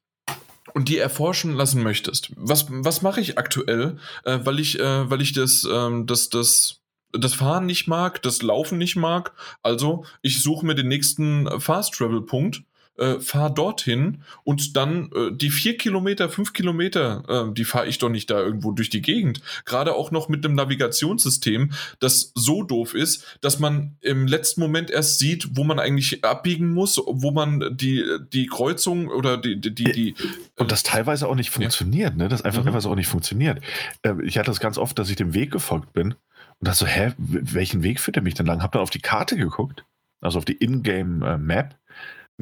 und 0.74 0.90
die 0.90 0.98
erforschen 0.98 1.54
lassen 1.54 1.82
möchtest. 1.82 2.32
Was, 2.36 2.68
was 2.70 3.02
mache 3.02 3.20
ich 3.20 3.38
aktuell, 3.38 3.98
äh, 4.24 4.40
weil 4.44 4.60
ich, 4.60 4.80
äh, 4.80 5.10
weil 5.10 5.22
ich 5.22 5.34
das, 5.34 5.68
ähm, 5.72 6.06
das, 6.06 6.30
das, 6.30 6.82
das 7.12 7.34
Fahren 7.34 7.66
nicht 7.66 7.88
mag, 7.88 8.22
das 8.22 8.42
Laufen 8.42 8.78
nicht 8.78 8.96
mag. 8.96 9.34
Also 9.64 10.06
ich 10.22 10.42
suche 10.42 10.66
mir 10.66 10.76
den 10.76 10.88
nächsten 10.88 11.60
Fast 11.60 11.96
Travel 11.96 12.22
Punkt 12.22 12.64
äh, 12.98 13.20
fahr 13.20 13.50
dorthin 13.50 14.24
und 14.44 14.76
dann 14.78 15.10
äh, 15.16 15.32
die 15.32 15.50
vier 15.50 15.78
Kilometer, 15.78 16.30
fünf 16.30 16.54
Kilometer, 16.54 17.24
äh, 17.50 17.54
die 17.54 17.66
fahre 17.66 17.88
ich 17.88 17.98
doch 17.98 18.10
nicht 18.10 18.30
da 18.30 18.40
irgendwo 18.40 18.72
durch 18.72 18.90
die 18.90 19.02
Gegend. 19.02 19.42
Gerade 19.66 19.96
auch 19.96 20.12
noch 20.12 20.30
mit 20.30 20.46
einem 20.46 20.56
Navigationssystem, 20.56 21.72
das 22.00 22.32
so 22.36 22.64
doof 22.64 22.94
ist, 22.94 23.38
dass 23.42 23.60
man 23.60 23.98
im 24.02 24.28
letzten 24.28 24.62
Moment 24.62 24.92
erst 24.92 25.20
sieht, 25.20 25.48
wo 25.58 25.64
man 25.64 25.80
eigentlich 25.80 26.24
abbiegen 26.24 26.74
muss, 26.74 27.02
wo 27.06 27.32
man 27.32 27.76
die, 27.76 28.04
die 28.32 28.48
Kreuzung 28.48 29.08
oder 29.10 29.38
die, 29.38 29.60
die, 29.60 29.74
die, 29.74 29.92
die 29.92 30.16
Und 30.58 30.72
das 30.72 30.84
teilweise 30.84 31.28
auch 31.28 31.36
nicht 31.36 31.50
funktioniert, 31.50 32.16
ne? 32.16 32.30
Das 32.30 32.42
einfach 32.42 32.62
Mhm. 32.62 32.66
teilweise 32.68 32.90
auch 32.90 32.96
nicht 32.96 33.08
funktioniert. 33.08 33.60
Äh, 34.04 34.14
Ich 34.24 34.38
hatte 34.38 34.52
das 34.52 34.60
ganz 34.60 34.78
oft, 34.78 34.98
dass 35.00 35.10
ich 35.10 35.16
dem 35.16 35.34
Weg 35.34 35.52
gefolgt 35.52 35.94
bin 35.94 36.12
und 36.14 36.68
dachte 36.68 36.80
so, 36.80 36.86
hä, 36.86 37.14
welchen 37.18 37.84
Weg 37.84 38.00
führt 38.00 38.18
er 38.18 38.24
mich 38.24 38.36
denn 38.36 38.46
lang? 38.46 38.62
Hab 38.62 38.72
dann 38.72 38.82
auf 38.82 38.90
die 38.92 39.00
Karte 39.02 39.36
geguckt, 39.36 39.84
also 40.22 40.38
auf 40.38 40.46
die 40.46 40.54
Ingame-Map, 40.64 41.76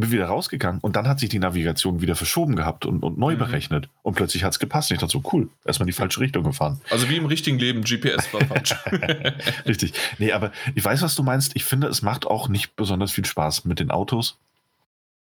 bin 0.01 0.11
wieder 0.11 0.25
rausgegangen 0.25 0.81
und 0.81 0.95
dann 0.97 1.07
hat 1.07 1.19
sich 1.19 1.29
die 1.29 1.39
Navigation 1.39 2.01
wieder 2.01 2.15
verschoben 2.15 2.55
gehabt 2.55 2.85
und, 2.85 3.01
und 3.03 3.17
neu 3.17 3.33
Mhm. 3.35 3.39
berechnet. 3.39 3.89
Und 4.03 4.15
plötzlich 4.15 4.43
hat 4.43 4.51
es 4.51 4.59
gepasst. 4.59 4.91
Und 4.91 4.95
ich 4.95 4.99
dachte 5.01 5.13
so, 5.13 5.23
cool, 5.31 5.49
erstmal 5.65 5.85
in 5.85 5.91
die 5.91 5.97
falsche 5.97 6.19
Richtung 6.19 6.43
gefahren. 6.43 6.81
Also 6.89 7.07
wie 7.09 7.15
im 7.17 7.25
richtigen 7.25 7.57
Leben, 7.59 7.81
GPS 7.83 8.33
war 8.33 8.41
falsch. 8.45 8.75
Richtig. 9.65 9.93
Nee, 10.17 10.31
aber 10.33 10.51
ich 10.75 10.83
weiß, 10.83 11.01
was 11.01 11.15
du 11.15 11.23
meinst. 11.23 11.55
Ich 11.55 11.63
finde, 11.63 11.87
es 11.87 12.01
macht 12.01 12.27
auch 12.27 12.49
nicht 12.49 12.75
besonders 12.75 13.11
viel 13.11 13.25
Spaß 13.25 13.65
mit 13.65 13.79
den 13.79 13.91
Autos 13.91 14.37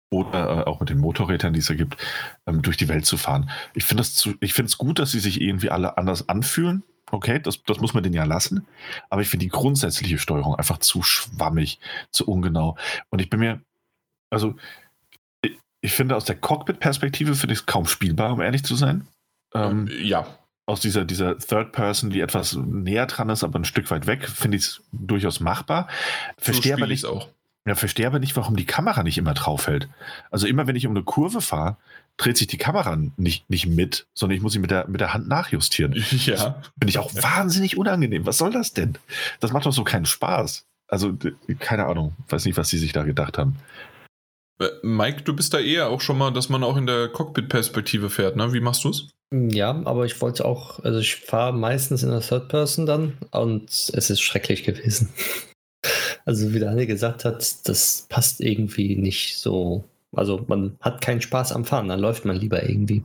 oder 0.10 0.60
äh, 0.60 0.64
auch 0.70 0.80
mit 0.80 0.90
den 0.90 1.00
Motorrädern, 1.00 1.54
die 1.54 1.60
es 1.60 1.66
da 1.66 1.74
gibt, 1.74 1.98
ähm, 2.46 2.62
durch 2.62 2.78
die 2.78 2.88
Welt 2.88 3.06
zu 3.06 3.18
fahren. 3.18 3.50
Ich 3.74 3.84
finde 3.86 4.02
es 4.02 4.14
zu- 4.16 4.36
ich 4.40 4.54
finde 4.54 4.68
es 4.70 4.78
gut, 4.78 5.00
dass 5.00 5.12
sie 5.12 5.20
sich 5.20 5.42
irgendwie 5.42 5.72
alle 5.72 5.98
anders 5.98 6.30
anfühlen. 6.30 6.84
Okay, 7.12 7.40
das, 7.40 7.64
das 7.64 7.80
muss 7.80 7.94
man 7.94 8.04
denen 8.04 8.16
ja 8.16 8.24
lassen. 8.24 8.66
Aber 9.10 9.22
ich 9.22 9.30
finde 9.30 9.46
die 9.46 9.50
grundsätzliche 9.52 10.18
Steuerung 10.18 10.56
einfach 10.56 10.80
zu 10.80 11.04
schwammig, 11.04 11.80
zu 12.12 12.28
ungenau. 12.28 12.78
Und 13.10 13.22
ich 13.22 13.30
bin 13.30 13.40
mir, 13.40 13.62
also, 14.36 14.56
ich, 15.42 15.58
ich 15.82 15.94
finde 15.94 16.16
aus 16.16 16.26
der 16.26 16.36
Cockpit-Perspektive 16.36 17.36
finde 17.36 17.54
ich 17.54 17.62
es 17.62 17.66
kaum 17.66 17.88
spielbar, 17.88 18.34
um 18.34 18.42
ehrlich 18.42 18.64
zu 18.64 18.76
sein. 18.76 19.08
Ähm, 19.54 19.90
ja. 20.04 20.28
aus 20.66 20.82
dieser, 20.82 21.06
dieser 21.06 21.38
Third 21.38 21.72
Person, 21.72 22.10
die 22.10 22.20
etwas 22.20 22.56
näher 22.56 23.06
dran 23.06 23.30
ist, 23.30 23.44
aber 23.44 23.58
ein 23.58 23.66
Stück 23.66 23.90
weit 23.90 24.06
weg, 24.06 24.28
finde 24.28 24.58
ich 24.58 24.64
es 24.64 24.82
durchaus 24.92 25.40
machbar. 25.40 25.88
Verstehe 26.38 26.74
so 26.74 26.78
aber 26.78 26.88
nicht, 26.88 27.06
auch. 27.06 27.30
ja, 27.66 27.76
verstehe 27.76 28.06
aber 28.06 28.20
nicht, 28.20 28.36
warum 28.36 28.58
die 28.58 28.66
Kamera 28.66 29.04
nicht 29.04 29.18
immer 29.18 29.34
draufhält. 29.34 29.88
Also 30.30 30.46
immer, 30.48 30.68
wenn 30.68 30.76
ich 30.76 30.86
um 30.86 30.92
eine 30.92 31.04
Kurve 31.04 31.40
fahre, 31.40 31.78
dreht 32.18 32.38
sich 32.38 32.48
die 32.48 32.58
Kamera 32.58 32.98
nicht, 33.18 33.50
nicht 33.50 33.68
mit, 33.68 34.08
sondern 34.14 34.36
ich 34.36 34.42
muss 34.42 34.54
sie 34.54 34.60
mit 34.60 34.72
der, 34.72 34.88
mit 34.88 35.00
der 35.00 35.14
Hand 35.14 35.28
nachjustieren. 35.28 35.94
Ja. 36.26 36.62
Finde 36.80 36.90
ich 36.90 37.00
auch 37.00 37.14
wahnsinnig 37.16 37.78
unangenehm. 37.78 38.26
Was 38.26 38.38
soll 38.38 38.52
das 38.52 38.74
denn? 38.74 38.98
Das 39.40 39.54
macht 39.54 39.66
doch 39.66 39.74
so 39.74 39.84
keinen 39.84 40.06
Spaß. 40.06 40.66
Also, 40.88 41.18
keine 41.60 41.86
Ahnung. 41.86 42.14
Weiß 42.30 42.46
nicht, 42.46 42.58
was 42.58 42.70
sie 42.70 42.78
sich 42.78 42.92
da 42.94 43.04
gedacht 43.04 43.38
haben. 43.38 43.58
Äh, 44.60 44.68
Mike, 44.84 45.24
du 45.24 45.36
bist 45.36 45.54
da 45.54 45.60
eher 45.60 45.90
auch 45.90 46.02
schon 46.02 46.18
mal, 46.18 46.32
dass 46.32 46.50
man 46.50 46.64
auch 46.64 46.78
in 46.78 46.86
der 46.86 47.10
Cockpit-Perspektive 47.10 48.10
fährt, 48.10 48.36
ne? 48.36 48.54
Wie 48.54 48.62
machst 48.62 48.84
du's? 48.84 49.10
Ja, 49.32 49.82
aber 49.86 50.06
ich 50.06 50.22
wollte 50.22 50.46
auch, 50.46 50.84
also 50.84 51.00
ich 51.00 51.16
fahre 51.16 51.52
meistens 51.54 52.04
in 52.04 52.12
der 52.12 52.22
Third 52.22 52.48
Person 52.48 52.86
dann 52.86 53.18
und 53.32 53.70
es 53.70 54.10
ist 54.10 54.22
schrecklich 54.22 54.64
gewesen. 54.64 55.10
Also 56.28 56.56
wie 56.56 56.60
der 56.60 56.72
Anne 56.72 56.88
gesagt 56.88 57.24
hat, 57.24 57.68
das 57.68 58.08
passt 58.10 58.42
irgendwie 58.42 58.96
nicht 58.96 59.38
so. 59.38 59.84
Also 60.12 60.44
man 60.48 60.76
hat 60.82 61.02
keinen 61.02 61.22
Spaß 61.22 61.52
am 61.52 61.66
Fahren, 61.66 61.88
dann 61.88 62.00
läuft 62.00 62.26
man 62.26 62.36
lieber 62.36 62.68
irgendwie. 62.68 63.04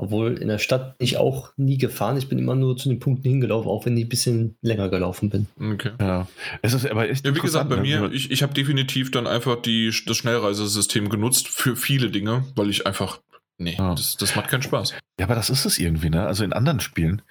Obwohl 0.00 0.38
in 0.38 0.48
der 0.48 0.56
Stadt 0.56 0.96
bin 0.96 1.04
ich 1.04 1.18
auch 1.18 1.50
nie 1.58 1.76
gefahren. 1.76 2.16
Ich 2.16 2.26
bin 2.26 2.38
immer 2.38 2.54
nur 2.54 2.74
zu 2.78 2.88
den 2.88 3.00
Punkten 3.00 3.28
hingelaufen, 3.28 3.68
auch 3.68 3.84
wenn 3.84 3.98
ich 3.98 4.06
ein 4.06 4.08
bisschen 4.08 4.56
länger 4.62 4.88
gelaufen 4.88 5.28
bin. 5.28 5.46
Okay. 5.60 5.90
Ja. 6.00 6.26
Es 6.62 6.72
ist 6.72 6.90
aber 6.90 7.10
echt 7.10 7.26
Ja, 7.26 7.34
wie 7.34 7.40
gesagt, 7.40 7.68
bei 7.68 7.76
ne? 7.76 7.82
mir, 7.82 8.10
ich, 8.10 8.30
ich 8.30 8.42
habe 8.42 8.54
definitiv 8.54 9.10
dann 9.10 9.26
einfach 9.26 9.60
die, 9.60 9.92
das 10.06 10.16
Schnellreisesystem 10.16 11.10
genutzt 11.10 11.48
für 11.48 11.76
viele 11.76 12.08
Dinge, 12.08 12.44
weil 12.56 12.70
ich 12.70 12.86
einfach, 12.86 13.20
nee, 13.60 13.76
Ja. 13.78 13.94
das, 13.94 14.16
das 14.16 14.34
macht 14.34 14.48
keinen 14.48 14.62
Spaß. 14.62 14.92
Ja, 15.20 15.26
aber 15.26 15.34
das 15.34 15.50
ist 15.50 15.64
es 15.66 15.78
irgendwie, 15.78 16.10
ne? 16.10 16.26
Also 16.26 16.42
in 16.44 16.52
anderen 16.52 16.80
Spielen, 16.80 17.22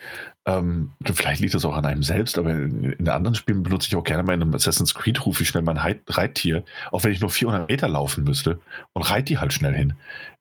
ähm, 0.45 0.91
vielleicht 1.03 1.41
liegt 1.41 1.55
das 1.55 1.65
auch 1.65 1.75
an 1.75 1.85
einem 1.85 2.03
selbst, 2.03 2.37
aber 2.37 2.51
in, 2.51 2.83
in 2.93 3.09
anderen 3.09 3.35
Spielen 3.35 3.63
benutze 3.63 3.87
ich 3.87 3.95
auch 3.95 4.03
gerne 4.03 4.23
mal 4.23 4.33
in 4.33 4.41
einem 4.43 4.53
Assassin's 4.53 4.93
Creed, 4.93 5.25
rufe 5.25 5.41
ich 5.43 5.49
schnell 5.49 5.63
mein 5.63 5.81
Heit- 5.83 6.01
Reittier, 6.07 6.63
auch 6.91 7.03
wenn 7.03 7.11
ich 7.11 7.19
nur 7.19 7.29
400 7.31 7.67
Meter 7.67 7.87
laufen 7.87 8.23
müsste 8.23 8.59
und 8.93 9.01
reite 9.09 9.25
die 9.25 9.37
halt 9.39 9.53
schnell 9.53 9.73
hin. 9.73 9.93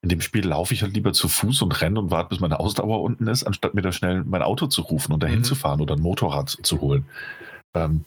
In 0.02 0.10
dem 0.10 0.20
Spiel 0.20 0.47
laufe 0.47 0.75
ich 0.75 0.83
halt 0.83 0.92
lieber 0.94 1.12
zu 1.12 1.26
Fuß 1.28 1.62
und 1.62 1.81
renne 1.81 1.99
und 1.99 2.10
warte, 2.10 2.28
bis 2.28 2.41
meine 2.41 2.60
Ausdauer 2.60 3.00
unten 3.02 3.26
ist, 3.26 3.44
anstatt 3.44 3.75
mir 3.75 3.83
da 3.83 3.91
schnell 3.92 4.23
mein 4.25 4.42
Auto 4.42 4.67
zu 4.67 4.83
rufen 4.83 5.12
und 5.12 5.23
dahin 5.23 5.39
Mhm. 5.41 5.44
zu 5.44 5.55
fahren 5.55 5.81
oder 5.81 5.97
ein 5.97 6.02
Motorrad 6.02 6.50
zu 6.62 6.81
holen. 6.81 7.07
Ähm, 7.75 8.05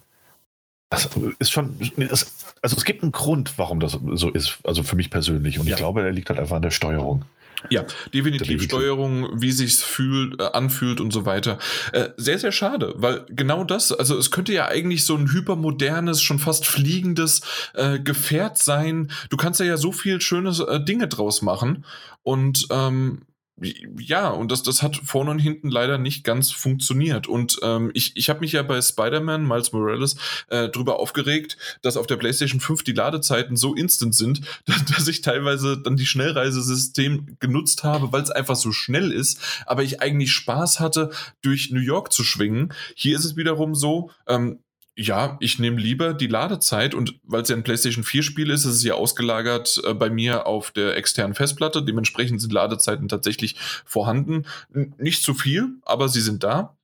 das 0.90 1.10
ist 1.40 1.52
schon, 1.52 1.78
das, 1.98 2.54
also 2.62 2.76
es 2.78 2.84
gibt 2.86 3.02
einen 3.02 3.12
Grund, 3.14 3.58
warum 3.58 3.80
das 3.80 3.98
so 4.14 4.30
ist, 4.30 4.60
also 4.66 4.84
für 4.84 4.96
mich 4.98 5.10
persönlich. 5.10 5.58
Und 5.58 5.66
Ja. 5.68 5.72
ich 5.74 5.78
glaube, 5.78 6.02
der 6.04 6.12
liegt 6.12 6.30
halt 6.30 6.40
einfach 6.40 6.58
an 6.58 6.62
der 6.62 6.72
Steuerung. 6.72 7.24
Ja, 7.70 7.86
definitiv 8.14 8.42
Definitiv. 8.42 8.64
Steuerung, 8.64 9.42
wie 9.42 9.52
sich's 9.52 9.84
fühlt, 9.84 10.40
äh, 10.40 10.46
anfühlt 10.54 11.00
und 11.02 11.12
so 11.12 11.26
weiter. 11.26 11.58
Äh, 11.94 12.10
sehr, 12.18 12.40
sehr 12.40 12.52
schade, 12.52 12.94
weil 12.98 13.26
genau 13.30 13.64
das, 13.64 13.92
also 13.92 14.18
es 14.18 14.32
könnte 14.32 14.54
ja 14.54 14.68
eigentlich 14.68 15.06
so 15.06 15.16
ein 15.16 15.32
hypermodernes, 15.32 16.22
schon 16.22 16.40
fast 16.40 16.66
fliegendes 16.66 17.42
äh, 17.74 18.00
Gefährt 18.00 18.58
sein. 18.58 19.12
Du 19.30 19.38
kannst 19.38 19.60
ja 19.60 19.66
ja 19.66 19.78
so 19.78 19.92
viel 19.92 20.22
schöne 20.22 20.50
äh, 20.68 20.84
Dinge 20.84 21.08
draus 21.08 21.42
machen 21.42 21.86
und 22.24 22.68
ähm, 22.72 23.22
ja, 23.62 24.30
und 24.30 24.52
das, 24.52 24.64
das 24.64 24.82
hat 24.82 24.96
vorne 24.98 25.32
und 25.32 25.40
hinten 25.40 25.70
leider 25.70 25.98
nicht 25.98 26.24
ganz 26.24 26.52
funktioniert. 26.52 27.28
Und 27.28 27.60
ähm, 27.62 27.92
ich, 27.94 28.16
ich 28.16 28.30
habe 28.30 28.40
mich 28.40 28.54
ja 28.54 28.64
bei 28.64 28.82
Spider-Man, 28.82 29.48
Miles 29.48 29.72
Morales, 29.72 30.16
äh, 30.48 30.70
drüber 30.70 31.00
aufgeregt, 31.00 31.58
dass 31.82 31.98
auf 31.98 32.08
der 32.08 32.18
PlayStation 32.18 32.60
5 32.60 32.84
die 32.84 32.94
Ladezeiten 32.94 33.56
so 33.56 33.76
instant 33.76 34.16
sind, 34.16 34.42
dass, 34.66 34.86
dass 34.86 35.08
ich 35.08 35.22
teilweise 35.22 35.78
dann 35.82 35.96
die 35.96 36.06
Schnellreisesystem 36.06 37.38
genutzt 37.40 37.84
habe, 37.84 38.12
weil 38.12 38.24
es 38.24 38.32
einfach 38.32 38.56
so 38.56 38.72
schnell 38.72 39.12
ist, 39.12 39.40
aber 39.66 39.84
ich 39.84 40.02
eigentlich 40.02 40.32
Spaß 40.32 40.80
hatte, 40.80 41.12
durch 41.42 41.72
New 41.72 41.82
York 41.82 42.12
zu 42.12 42.24
schwingen. 42.24 42.74
Hier 42.96 43.16
ist 43.16 43.26
es 43.26 43.36
wiederum 43.36 43.76
so, 43.76 44.12
ähm, 44.28 44.60
ja, 44.98 45.38
ich 45.40 45.58
nehme 45.58 45.80
lieber 45.80 46.14
die 46.14 46.28
Ladezeit 46.28 46.94
und 46.94 47.20
weil 47.24 47.42
es 47.42 47.50
ja 47.50 47.56
ein 47.56 47.64
PlayStation 47.64 48.04
4 48.04 48.24
Spiel 48.24 48.50
ist, 48.50 48.66
ist 48.66 48.76
es 48.76 48.84
ja 48.84 48.96
ausgelagert 48.96 49.82
äh, 49.86 49.94
bei 49.94 50.10
mir 50.10 50.46
auf 50.48 50.72
der 50.72 50.98
externen 50.98 51.34
Festplatte. 51.34 51.84
Dementsprechend 51.84 52.42
sind 52.42 52.52
Ladezeiten 52.52 53.08
tatsächlich 53.08 53.56
vorhanden. 53.86 54.46
N 54.74 54.94
nicht 54.98 55.24
zu 55.24 55.34
viel, 55.34 55.70
aber 55.84 56.10
sie 56.10 56.22
sind 56.22 56.44
da. 56.44 56.78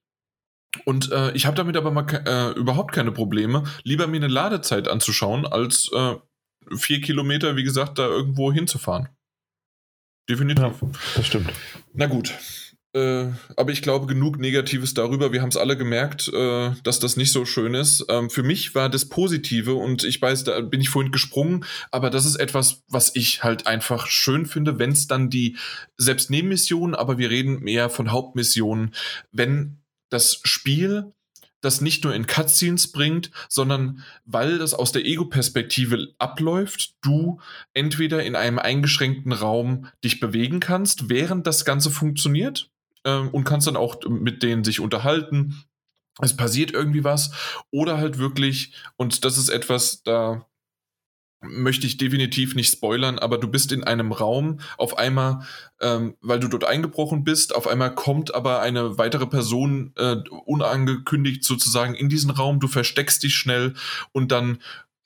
Und 0.86 1.12
äh, 1.12 1.32
ich 1.32 1.46
habe 1.46 1.58
damit 1.58 1.76
aber 1.76 1.92
mal 1.92 2.06
äh, 2.26 2.58
überhaupt 2.58 2.94
keine 2.94 3.12
Probleme, 3.12 3.64
lieber 3.84 4.08
mir 4.08 4.18
eine 4.18 4.28
Ladezeit 4.28 4.88
anzuschauen, 4.88 5.46
als 5.46 5.90
äh, 5.94 6.16
vier 6.76 7.02
Kilometer, 7.02 7.56
wie 7.56 7.64
gesagt, 7.64 8.00
da 8.00 8.08
irgendwo 8.08 8.52
hinzufahren. 8.52 9.10
Definitiv. 10.30 10.82
das 11.16 11.26
stimmt. 11.26 11.52
Na 11.94 12.06
gut. 12.06 12.34
Äh, 12.94 13.28
aber 13.56 13.72
ich 13.72 13.82
glaube, 13.82 14.08
genug 14.08 14.40
Negatives 14.40 14.94
darüber. 14.94 15.34
Wir 15.34 15.42
haben 15.42 15.50
es 15.50 15.58
alle 15.58 15.78
gemerkt, 15.78 16.30
äh, 16.34 16.72
dass 16.84 17.00
das 17.00 17.18
nicht 17.18 17.32
so 17.32 17.46
schön 17.46 17.74
ist. 17.74 18.06
Ähm, 18.10 18.30
für 18.30 18.44
mich 18.44 18.76
war 18.76 18.90
das 18.90 19.10
Positive 19.10 19.76
und 19.76 20.04
ich 20.04 20.22
weiß, 20.22 20.46
da 20.46 20.62
bin 20.62 20.82
ich 20.82 20.90
vorhin 20.90 21.12
gesprungen, 21.12 21.66
aber 21.92 22.10
das 22.10 22.26
ist 22.26 22.38
etwas, 22.38 22.84
was 22.88 23.16
ich 23.16 23.44
halt 23.44 23.68
einfach 23.68 24.08
schön 24.08 24.46
finde, 24.46 24.80
wenn 24.80 24.92
es 24.92 25.08
dann 25.08 25.30
die, 25.30 25.58
selbst 25.98 26.32
aber 26.32 27.18
wir 27.18 27.30
reden 27.30 27.60
mehr 27.60 27.90
von 27.90 28.12
Hauptmissionen, 28.12 28.94
wenn 29.32 29.80
das 30.10 30.40
Spiel 30.44 31.14
das 31.62 31.82
nicht 31.82 32.04
nur 32.04 32.14
in 32.14 32.28
Cutscenes 32.28 32.92
bringt, 32.92 33.32
sondern 33.50 34.04
weil 34.26 34.60
das 34.60 34.74
aus 34.74 34.92
der 34.92 35.06
Ego-Perspektive 35.06 36.14
abläuft, 36.20 36.96
du 37.02 37.40
entweder 37.74 38.24
in 38.24 38.36
einem 38.36 38.60
eingeschränkten 38.60 39.34
Raum 39.34 39.88
dich 40.04 40.20
bewegen 40.20 40.60
kannst, 40.60 41.10
während 41.10 41.48
das 41.48 41.66
Ganze 41.66 41.90
funktioniert 41.90 42.70
ähm, 43.08 43.30
und 43.30 43.46
kannst 43.46 43.66
dann 43.66 43.78
auch 43.78 44.02
mit 44.08 44.44
denen 44.44 44.64
sich 44.64 44.80
unterhalten. 44.80 45.64
Es 46.22 46.36
passiert 46.36 46.72
irgendwie 46.72 47.04
was 47.04 47.32
oder 47.72 47.98
halt 47.98 48.18
wirklich, 48.18 48.74
und 48.98 49.24
das 49.24 49.38
ist 49.38 49.50
etwas, 49.50 50.04
da 50.04 50.46
möchte 51.42 51.86
ich 51.86 51.98
definitiv 51.98 52.56
nicht 52.56 52.72
spoilern, 52.72 53.20
aber 53.20 53.38
du 53.38 53.48
bist 53.48 53.72
in 53.72 53.84
einem 53.84 54.12
Raum, 54.12 54.60
auf 54.78 54.98
einmal, 54.98 55.46
ähm, 55.80 56.16
weil 56.20 56.40
du 56.40 56.48
dort 56.48 56.64
eingebrochen 56.64 57.24
bist, 57.24 57.56
auf 57.56 57.68
einmal 57.68 57.94
kommt 57.94 58.34
aber 58.34 58.60
eine 58.62 58.98
weitere 58.98 59.28
Person 59.28 59.94
äh, 59.98 60.18
unangekündigt 60.46 61.44
sozusagen 61.44 61.94
in 61.94 62.10
diesen 62.10 62.32
Raum, 62.32 62.60
du 62.60 62.68
versteckst 62.68 63.22
dich 63.22 63.36
schnell 63.36 63.76
und 64.12 64.32
dann 64.32 64.58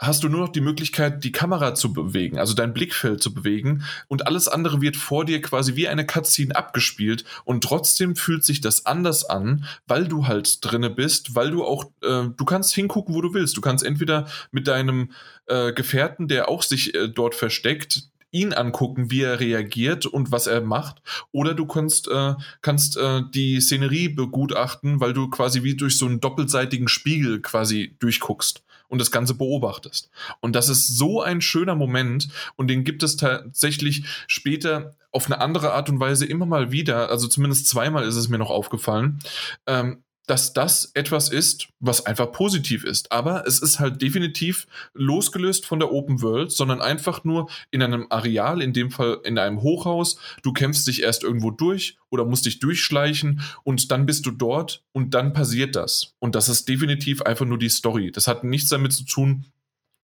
hast 0.01 0.23
du 0.23 0.29
nur 0.29 0.41
noch 0.41 0.49
die 0.49 0.61
Möglichkeit, 0.61 1.23
die 1.23 1.31
Kamera 1.31 1.75
zu 1.75 1.93
bewegen, 1.93 2.39
also 2.39 2.55
dein 2.55 2.73
Blickfeld 2.73 3.21
zu 3.21 3.33
bewegen 3.33 3.83
und 4.07 4.25
alles 4.25 4.47
andere 4.47 4.81
wird 4.81 4.97
vor 4.97 5.25
dir 5.25 5.41
quasi 5.41 5.75
wie 5.75 5.87
eine 5.87 6.05
Cutscene 6.05 6.55
abgespielt 6.55 7.23
und 7.45 7.63
trotzdem 7.63 8.15
fühlt 8.15 8.43
sich 8.43 8.61
das 8.61 8.87
anders 8.87 9.23
an, 9.23 9.65
weil 9.87 10.07
du 10.07 10.27
halt 10.27 10.65
drinne 10.65 10.89
bist, 10.89 11.35
weil 11.35 11.51
du 11.51 11.63
auch, 11.63 11.85
äh, 12.01 12.23
du 12.35 12.45
kannst 12.45 12.73
hingucken, 12.73 13.13
wo 13.13 13.21
du 13.21 13.33
willst. 13.33 13.55
Du 13.55 13.61
kannst 13.61 13.85
entweder 13.85 14.27
mit 14.51 14.67
deinem 14.67 15.11
äh, 15.45 15.71
Gefährten, 15.71 16.27
der 16.27 16.49
auch 16.49 16.63
sich 16.63 16.95
äh, 16.95 17.07
dort 17.07 17.35
versteckt, 17.35 18.09
ihn 18.31 18.53
angucken, 18.53 19.11
wie 19.11 19.21
er 19.21 19.39
reagiert 19.39 20.05
und 20.05 20.31
was 20.31 20.47
er 20.47 20.61
macht. 20.61 21.01
Oder 21.31 21.53
du 21.53 21.65
kannst, 21.65 22.07
äh, 22.07 22.33
kannst 22.61 22.97
äh, 22.97 23.21
die 23.33 23.59
Szenerie 23.59 24.09
begutachten, 24.09 24.99
weil 24.99 25.13
du 25.13 25.29
quasi 25.29 25.63
wie 25.63 25.75
durch 25.75 25.97
so 25.97 26.05
einen 26.05 26.21
doppelseitigen 26.21 26.87
Spiegel 26.87 27.41
quasi 27.41 27.95
durchguckst. 27.99 28.63
Und 28.91 28.99
das 28.99 29.09
Ganze 29.09 29.33
beobachtest. 29.33 30.11
Und 30.41 30.53
das 30.53 30.67
ist 30.67 30.87
so 30.87 31.21
ein 31.21 31.39
schöner 31.39 31.75
Moment 31.75 32.27
und 32.57 32.67
den 32.67 32.83
gibt 32.83 33.03
es 33.03 33.15
tatsächlich 33.15 34.03
später 34.27 34.95
auf 35.11 35.27
eine 35.27 35.39
andere 35.39 35.71
Art 35.71 35.89
und 35.89 35.99
Weise 35.99 36.25
immer 36.25 36.45
mal 36.45 36.71
wieder, 36.71 37.09
also 37.09 37.27
zumindest 37.27 37.67
zweimal 37.67 38.03
ist 38.03 38.17
es 38.17 38.27
mir 38.27 38.37
noch 38.37 38.49
aufgefallen, 38.49 39.19
ähm, 39.65 40.03
dass 40.31 40.53
das 40.53 40.91
etwas 40.93 41.27
ist, 41.27 41.67
was 41.81 42.05
einfach 42.05 42.31
positiv 42.31 42.85
ist. 42.85 43.11
Aber 43.11 43.45
es 43.45 43.59
ist 43.61 43.81
halt 43.81 44.01
definitiv 44.01 44.65
losgelöst 44.93 45.65
von 45.65 45.77
der 45.79 45.91
Open 45.91 46.21
World, 46.21 46.53
sondern 46.53 46.81
einfach 46.81 47.25
nur 47.25 47.49
in 47.69 47.83
einem 47.83 48.07
Areal, 48.09 48.61
in 48.61 48.71
dem 48.71 48.91
Fall 48.91 49.19
in 49.25 49.37
einem 49.37 49.61
Hochhaus. 49.61 50.17
Du 50.41 50.53
kämpfst 50.53 50.87
dich 50.87 51.03
erst 51.03 51.23
irgendwo 51.23 51.51
durch 51.51 51.97
oder 52.11 52.23
musst 52.23 52.45
dich 52.45 52.59
durchschleichen 52.59 53.41
und 53.63 53.91
dann 53.91 54.05
bist 54.05 54.25
du 54.25 54.31
dort 54.31 54.85
und 54.93 55.13
dann 55.13 55.33
passiert 55.33 55.75
das. 55.75 56.15
Und 56.19 56.35
das 56.35 56.47
ist 56.47 56.69
definitiv 56.69 57.21
einfach 57.23 57.45
nur 57.45 57.59
die 57.59 57.67
Story. 57.67 58.09
Das 58.09 58.29
hat 58.29 58.45
nichts 58.45 58.69
damit 58.69 58.93
zu 58.93 59.03
tun, 59.03 59.47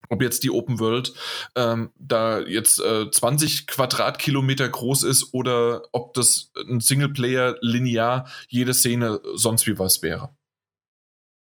ob 0.08 0.22
jetzt 0.22 0.42
die 0.44 0.50
Open 0.50 0.78
World 0.78 1.12
ähm, 1.54 1.90
da 1.98 2.40
jetzt 2.40 2.80
äh, 2.80 3.10
20 3.10 3.66
Quadratkilometer 3.66 4.68
groß 4.68 5.02
ist 5.04 5.32
oder 5.32 5.82
ob 5.92 6.14
das 6.14 6.50
ein 6.68 6.80
Singleplayer 6.80 7.56
linear 7.60 8.26
jede 8.48 8.74
Szene 8.74 9.20
sonst 9.34 9.66
wie 9.66 9.78
was 9.78 10.02
wäre. 10.02 10.30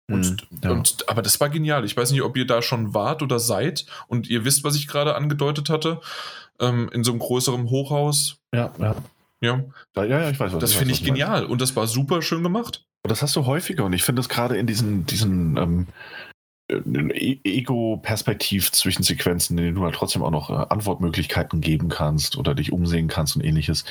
Und, 0.09 0.51
mhm, 0.51 0.59
ja. 0.63 0.71
und, 0.71 1.07
aber 1.07 1.21
das 1.21 1.39
war 1.39 1.49
genial. 1.49 1.85
Ich 1.85 1.95
weiß 1.95 2.11
nicht, 2.11 2.23
ob 2.23 2.35
ihr 2.35 2.47
da 2.47 2.61
schon 2.61 2.93
wart 2.93 3.21
oder 3.21 3.39
seid 3.39 3.85
und 4.07 4.27
ihr 4.27 4.43
wisst, 4.43 4.63
was 4.63 4.75
ich 4.75 4.87
gerade 4.87 5.15
angedeutet 5.15 5.69
hatte. 5.69 6.01
Ähm, 6.59 6.89
in 6.91 7.03
so 7.03 7.11
einem 7.11 7.19
größeren 7.19 7.69
Hochhaus. 7.69 8.37
Ja, 8.53 8.73
ja. 8.79 8.95
Ja, 9.41 9.63
ja, 9.95 10.03
ja 10.03 10.29
ich 10.29 10.39
weiß. 10.39 10.53
Was 10.53 10.59
das 10.59 10.73
finde 10.73 10.93
ich 10.93 11.03
genial 11.03 11.45
und 11.45 11.61
das 11.61 11.75
war 11.75 11.87
super 11.87 12.21
schön 12.21 12.43
gemacht. 12.43 12.85
Das 13.03 13.21
hast 13.21 13.35
du 13.35 13.45
häufiger 13.45 13.85
und 13.85 13.93
ich 13.93 14.03
finde 14.03 14.19
es 14.19 14.27
gerade 14.27 14.57
in 14.57 14.67
diesen, 14.67 15.05
diesen 15.05 15.55
ähm, 15.55 15.87
E-, 16.69 17.39
Ego-Perspektiv-Zwischensequenzen, 17.43 19.57
in 19.57 19.63
denen 19.63 19.75
du 19.75 19.83
halt 19.83 19.95
trotzdem 19.95 20.23
auch 20.23 20.31
noch 20.31 20.49
äh, 20.49 20.65
Antwortmöglichkeiten 20.69 21.61
geben 21.61 21.89
kannst 21.89 22.37
oder 22.37 22.55
dich 22.55 22.71
umsehen 22.71 23.07
kannst 23.07 23.35
und 23.35 23.43
ähnliches. 23.43 23.85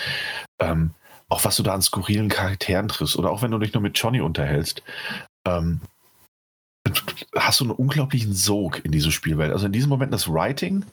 Ähm, 0.61 0.93
auch 1.29 1.45
was 1.45 1.57
du 1.57 1.63
da 1.63 1.75
an 1.75 1.83
skurrilen 1.83 2.29
Charakteren 2.29 2.89
triffst 2.89 3.17
oder 3.17 3.31
auch 3.31 3.43
wenn 3.43 3.51
du 3.51 3.59
dich 3.59 3.75
nur 3.75 3.83
mit 3.83 3.99
Johnny 3.99 4.21
unterhältst, 4.21 4.83
ähm, 5.47 5.81
hast 7.37 7.61
du 7.61 7.65
einen 7.65 7.73
unglaublichen 7.73 8.33
Sog 8.33 8.85
in 8.85 8.93
diese 8.93 9.13
Spielwelt. 9.13 9.53
Also 9.53 9.67
in 9.67 9.73
diesem 9.73 9.91
Moment 9.91 10.13
das 10.13 10.29
Writing 10.29 10.85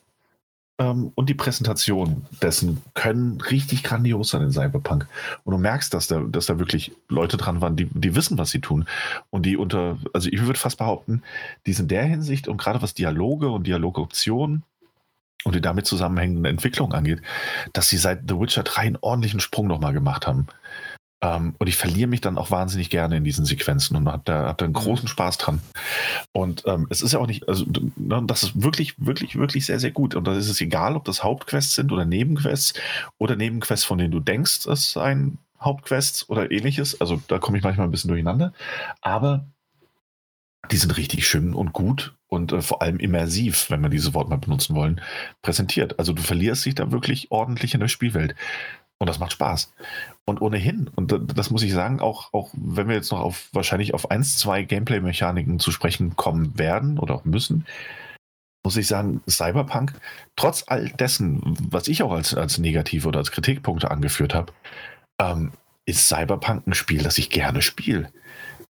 ähm, 0.77 1.11
und 1.15 1.29
die 1.29 1.33
Präsentation 1.33 2.25
dessen 2.41 2.81
können 2.93 3.39
richtig 3.41 3.83
grandios 3.83 4.29
sein 4.29 4.41
in 4.41 4.51
Cyberpunk. 4.51 5.07
Und 5.43 5.53
du 5.53 5.57
merkst, 5.57 5.93
dass 5.93 6.07
da, 6.07 6.19
dass 6.19 6.47
da 6.47 6.59
wirklich 6.59 6.91
Leute 7.07 7.37
dran 7.37 7.61
waren, 7.61 7.75
die, 7.75 7.85
die 7.85 8.15
wissen, 8.15 8.37
was 8.37 8.49
sie 8.49 8.61
tun. 8.61 8.85
Und 9.29 9.45
die 9.45 9.57
unter, 9.57 9.97
also 10.13 10.29
ich 10.29 10.41
würde 10.41 10.59
fast 10.59 10.77
behaupten, 10.77 11.21
die 11.65 11.73
sind 11.73 11.85
in 11.85 11.89
der 11.89 12.05
Hinsicht 12.05 12.47
und 12.47 12.57
gerade 12.57 12.81
was 12.81 12.93
Dialoge 12.93 13.49
und 13.49 13.67
Dialogoptionen 13.67 14.63
und 15.45 15.55
die 15.55 15.61
damit 15.61 15.85
zusammenhängenden 15.85 16.45
Entwicklungen 16.45 16.93
angeht, 16.93 17.21
dass 17.71 17.87
sie 17.87 17.97
seit 17.97 18.23
The 18.27 18.39
Witcher 18.39 18.63
3 18.63 18.81
einen 18.81 18.97
ordentlichen 18.99 19.39
Sprung 19.39 19.67
nochmal 19.67 19.93
gemacht 19.93 20.25
haben. 20.27 20.47
Ähm, 21.25 21.55
und 21.57 21.67
ich 21.67 21.75
verliere 21.75 22.07
mich 22.07 22.21
dann 22.21 22.37
auch 22.37 22.51
wahnsinnig 22.51 22.89
gerne 22.89 23.17
in 23.17 23.23
diesen 23.23 23.45
Sequenzen 23.45 23.97
und 23.97 24.07
habe 24.07 24.21
da, 24.25 24.47
hab 24.47 24.59
da 24.59 24.65
einen 24.65 24.73
mhm. 24.73 24.79
großen 24.79 25.07
Spaß 25.07 25.39
dran. 25.39 25.61
Und 26.31 26.63
ähm, 26.67 26.85
es 26.89 27.01
ist 27.01 27.13
ja 27.13 27.19
auch 27.19 27.27
nicht, 27.27 27.47
also 27.49 27.65
ne, 27.95 28.23
das 28.27 28.43
ist 28.43 28.61
wirklich, 28.61 28.93
wirklich, 28.97 29.35
wirklich 29.35 29.65
sehr, 29.65 29.79
sehr 29.79 29.91
gut. 29.91 30.13
Und 30.13 30.27
da 30.27 30.35
ist 30.35 30.49
es 30.49 30.61
egal, 30.61 30.95
ob 30.95 31.05
das 31.05 31.23
Hauptquests 31.23 31.75
sind 31.75 31.91
oder 31.91 32.05
Nebenquests 32.05 32.73
oder 33.17 33.35
Nebenquests, 33.35 33.85
von 33.85 33.97
denen 33.97 34.11
du 34.11 34.19
denkst, 34.19 34.67
es 34.67 34.91
seien 34.91 35.39
Hauptquests 35.59 36.29
oder 36.29 36.51
ähnliches. 36.51 37.01
Also 37.01 37.19
da 37.27 37.39
komme 37.39 37.57
ich 37.57 37.63
manchmal 37.63 37.87
ein 37.87 37.91
bisschen 37.91 38.09
durcheinander. 38.09 38.53
Aber 39.01 39.47
die 40.71 40.77
sind 40.77 40.95
richtig 40.97 41.27
schön 41.27 41.53
und 41.53 41.73
gut 41.73 42.15
und 42.27 42.51
äh, 42.51 42.61
vor 42.61 42.81
allem 42.81 42.99
immersiv, 42.99 43.69
wenn 43.69 43.81
wir 43.81 43.89
dieses 43.89 44.13
Wort 44.13 44.29
mal 44.29 44.37
benutzen 44.37 44.75
wollen, 44.75 45.01
präsentiert. 45.41 45.97
Also 45.99 46.13
du 46.13 46.21
verlierst 46.21 46.65
dich 46.65 46.75
da 46.75 46.91
wirklich 46.91 47.31
ordentlich 47.31 47.73
in 47.73 47.79
der 47.79 47.87
Spielwelt. 47.87 48.35
Und 48.97 49.07
das 49.07 49.19
macht 49.19 49.33
Spaß. 49.33 49.73
Und 50.25 50.41
ohnehin, 50.41 50.89
und 50.95 51.37
das 51.37 51.49
muss 51.49 51.63
ich 51.63 51.73
sagen, 51.73 51.99
auch, 51.99 52.33
auch 52.33 52.49
wenn 52.53 52.87
wir 52.87 52.95
jetzt 52.95 53.11
noch 53.11 53.19
auf 53.19 53.49
wahrscheinlich 53.51 53.93
auf 53.93 54.09
eins, 54.09 54.37
zwei 54.37 54.63
Gameplay-Mechaniken 54.63 55.59
zu 55.59 55.71
sprechen 55.71 56.15
kommen 56.15 56.57
werden 56.57 56.97
oder 56.97 57.15
auch 57.15 57.25
müssen, 57.25 57.65
muss 58.63 58.77
ich 58.77 58.87
sagen, 58.87 59.21
Cyberpunk, 59.29 59.93
trotz 60.35 60.63
all 60.67 60.89
dessen, 60.89 61.41
was 61.69 61.87
ich 61.87 62.03
auch 62.03 62.11
als, 62.11 62.33
als 62.33 62.57
Negative 62.57 63.07
oder 63.07 63.19
als 63.19 63.31
Kritikpunkte 63.31 63.91
angeführt 63.91 64.33
habe, 64.33 64.53
ähm, 65.19 65.51
ist 65.85 66.07
Cyberpunk 66.07 66.65
ein 66.65 66.73
Spiel, 66.73 67.03
das 67.03 67.17
ich 67.17 67.29
gerne 67.29 67.61
spiele. 67.61 68.09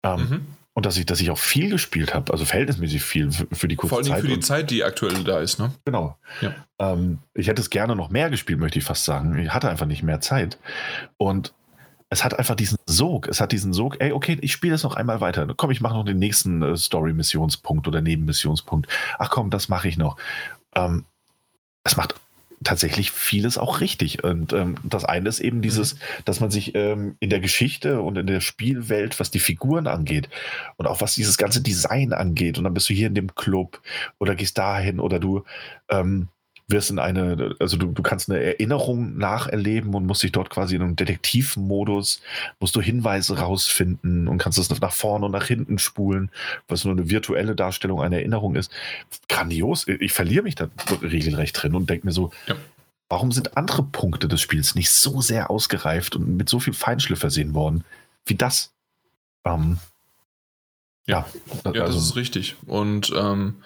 Ähm, 0.04 0.20
mhm. 0.20 0.48
Und 0.74 0.86
dass 0.86 0.96
ich, 0.98 1.06
dass 1.06 1.20
ich 1.20 1.30
auch 1.32 1.38
viel 1.38 1.70
gespielt 1.70 2.14
habe, 2.14 2.32
also 2.32 2.46
verhältnismäßig 2.46 3.04
viel 3.04 3.32
für, 3.32 3.48
für 3.52 3.68
die 3.68 3.76
kurze 3.76 3.90
Vor 3.90 3.98
allem 4.00 4.08
Zeit. 4.08 4.22
für 4.22 4.28
die 4.28 4.40
Zeit, 4.40 4.72
die 4.72 4.84
aktuell 4.84 5.24
da 5.24 5.40
ist, 5.40 5.60
ne? 5.60 5.72
Genau. 5.84 6.18
Ja. 6.40 6.56
Ähm, 6.80 7.20
ich 7.34 7.48
hätte 7.48 7.62
es 7.62 7.70
gerne 7.70 7.96
noch 7.96 8.10
mehr 8.10 8.30
gespielt, 8.30 8.60
möchte 8.60 8.80
ich 8.80 8.86
fast 8.86 9.04
sagen. 9.04 9.38
Ich 9.38 9.54
hatte 9.54 9.70
einfach 9.70 9.86
nicht 9.86 10.02
mehr 10.02 10.22
Zeit. 10.22 10.58
Und 11.18 11.54
es 12.10 12.24
hat 12.24 12.38
einfach 12.38 12.56
diesen 12.56 12.78
Sog. 12.86 13.28
Es 13.28 13.42
hat 13.42 13.52
diesen 13.52 13.74
Sog, 13.74 13.98
ey, 14.00 14.14
okay, 14.14 14.38
ich 14.42 14.54
spiele 14.54 14.74
das 14.74 14.84
noch 14.84 14.96
einmal 14.96 15.20
weiter. 15.20 15.48
Komm, 15.58 15.72
ich 15.72 15.82
mache 15.82 15.94
noch 15.94 16.06
den 16.06 16.20
nächsten 16.20 16.62
äh, 16.62 16.78
Story-Missionspunkt 16.78 17.88
oder 17.88 18.02
Nebenmissionspunkt. 18.02 18.88
Ach 19.20 19.30
komm, 19.30 19.50
das 19.50 19.68
mache 19.68 19.90
ich 19.90 19.98
noch. 19.98 20.16
Ähm, 20.74 21.06
es 21.84 21.98
macht 21.98 22.16
tatsächlich 22.64 23.12
vieles 23.12 23.58
auch 23.58 23.82
richtig. 23.82 24.24
Und 24.24 24.54
ähm, 24.54 24.76
das 24.84 25.06
eine 25.06 25.30
ist 25.30 25.40
eben 25.40 25.62
dieses, 25.62 25.96
mhm. 25.96 26.00
dass 26.26 26.40
man 26.40 26.52
sich 26.52 26.76
ähm, 26.76 27.16
in 27.20 27.30
der 27.30 27.40
Geschichte 27.40 28.02
und 28.02 28.18
in 28.18 28.28
der 28.28 28.42
Spielwelt, 28.42 29.20
was 29.20 29.32
die 29.32 29.40
Figuren 29.40 29.88
angeht 29.88 30.30
und 30.78 30.88
auch 30.88 31.02
was 31.02 31.16
dieses 31.16 31.38
ganze 31.38 31.62
Design 31.62 32.14
angeht, 32.14 32.58
und 32.58 32.64
dann 32.64 32.74
bist 32.74 32.90
du 32.90 32.94
hier 32.94 33.08
in 33.08 33.16
dem 33.16 33.36
Club 33.36 33.82
oder 34.20 34.36
gehst 34.36 34.58
dahin 34.58 35.00
oder 35.00 35.20
du 35.20 35.44
ähm, 35.90 36.28
wirst 36.72 36.90
in 36.90 37.00
eine, 37.00 37.56
also 37.60 37.78
du, 37.78 37.88
du 37.88 38.02
kannst 38.02 38.30
eine 38.30 38.42
Erinnerung 38.42 39.18
nacherleben 39.18 39.94
und 39.94 40.06
musst 40.06 40.24
dich 40.24 40.32
dort 40.32 40.50
quasi 40.50 40.76
in 40.76 40.82
einem 40.82 40.96
Detektivmodus, 40.96 42.22
musst 42.60 42.76
du 42.76 42.82
Hinweise 42.82 43.38
rausfinden 43.38 44.28
und 44.28 44.38
kannst 44.38 44.58
es 44.58 44.70
nach 44.70 44.94
vorne 44.94 45.26
und 45.26 45.32
nach 45.32 45.46
hinten 45.46 45.78
spulen, 45.80 46.30
was 46.68 46.86
nur 46.86 46.94
eine 46.94 47.10
virtuelle 47.10 47.56
Darstellung 47.56 48.02
einer 48.02 48.18
Erinnerung 48.18 48.56
ist. 48.56 48.72
Grandios. 49.30 49.88
Ich 49.88 50.14
verliere 50.14 50.44
mich 50.44 50.56
da 50.56 50.70
regelrecht 51.02 51.62
drin 51.62 51.76
und 51.76 51.90
denke 51.90 52.08
mir 52.08 52.14
so, 52.14 52.32
ja. 52.48 52.56
warum 53.10 53.32
sind 53.32 53.58
andere 53.58 53.84
Punkte 53.84 54.28
des 54.28 54.42
Spiels 54.42 54.76
nicht 54.76 54.90
so 54.90 55.22
sehr 55.22 55.50
ausgereift 55.52 56.16
und 56.16 56.38
mit 56.38 56.50
so 56.50 56.60
viel 56.60 56.74
Feinschliff 56.74 57.20
versehen 57.20 57.54
worden 57.54 57.84
wie 58.26 58.36
das? 58.36 58.74
Ähm, 59.46 59.80
ja, 61.08 61.26
ja, 61.66 61.82
also, 61.82 61.98
das 61.98 62.06
ist 62.06 62.16
richtig. 62.16 62.56
Und 62.66 63.12
ähm, 63.16 63.64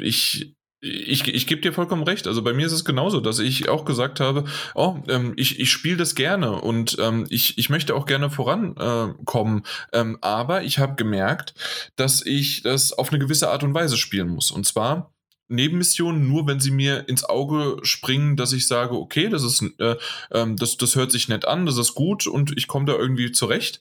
ich 0.00 0.54
ich, 0.80 1.28
ich 1.28 1.46
gebe 1.46 1.60
dir 1.60 1.72
vollkommen 1.72 2.02
recht. 2.02 2.26
Also 2.26 2.42
bei 2.42 2.52
mir 2.52 2.66
ist 2.66 2.72
es 2.72 2.84
genauso, 2.84 3.20
dass 3.20 3.38
ich 3.38 3.68
auch 3.68 3.84
gesagt 3.84 4.18
habe, 4.18 4.44
oh, 4.74 4.96
ähm, 5.08 5.34
ich, 5.36 5.60
ich 5.60 5.70
spiele 5.70 5.98
das 5.98 6.14
gerne 6.14 6.60
und 6.60 6.96
ähm, 6.98 7.26
ich, 7.28 7.58
ich 7.58 7.68
möchte 7.68 7.94
auch 7.94 8.06
gerne 8.06 8.30
vorankommen. 8.30 9.64
Äh, 9.92 10.00
ähm, 10.00 10.18
aber 10.22 10.62
ich 10.62 10.78
habe 10.78 10.94
gemerkt, 10.94 11.54
dass 11.96 12.24
ich 12.24 12.62
das 12.62 12.92
auf 12.92 13.10
eine 13.10 13.18
gewisse 13.18 13.50
Art 13.50 13.62
und 13.62 13.74
Weise 13.74 13.96
spielen 13.96 14.28
muss. 14.28 14.50
Und 14.50 14.66
zwar 14.66 15.12
Nebenmissionen 15.48 16.28
nur, 16.28 16.46
wenn 16.46 16.60
sie 16.60 16.70
mir 16.70 17.08
ins 17.08 17.24
Auge 17.24 17.78
springen, 17.82 18.36
dass 18.36 18.52
ich 18.52 18.66
sage, 18.66 18.94
okay, 18.94 19.28
das 19.28 19.42
ist, 19.42 19.62
äh, 19.78 19.96
äh, 20.30 20.46
das, 20.54 20.76
das 20.76 20.94
hört 20.94 21.10
sich 21.10 21.28
nett 21.28 21.44
an, 21.44 21.66
das 21.66 21.76
ist 21.76 21.94
gut 21.94 22.26
und 22.26 22.56
ich 22.56 22.68
komme 22.68 22.86
da 22.86 22.94
irgendwie 22.94 23.32
zurecht. 23.32 23.80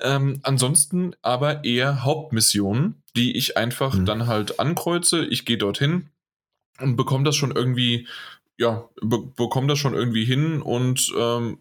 Ähm, 0.00 0.40
ansonsten 0.42 1.14
aber 1.22 1.64
eher 1.64 2.04
Hauptmissionen, 2.04 3.02
die 3.16 3.36
ich 3.36 3.56
einfach 3.56 3.94
mhm. 3.94 4.06
dann 4.06 4.26
halt 4.26 4.58
ankreuze. 4.58 5.24
Ich 5.24 5.44
gehe 5.44 5.56
dorthin, 5.56 6.10
und 6.80 6.96
bekomme 6.96 7.24
das 7.24 7.36
schon 7.36 7.52
irgendwie, 7.52 8.08
ja, 8.56 8.88
be 9.02 9.18
bekomme 9.18 9.68
das 9.68 9.78
schon 9.78 9.94
irgendwie 9.94 10.24
hin 10.24 10.62
und 10.62 11.12
ähm, 11.16 11.58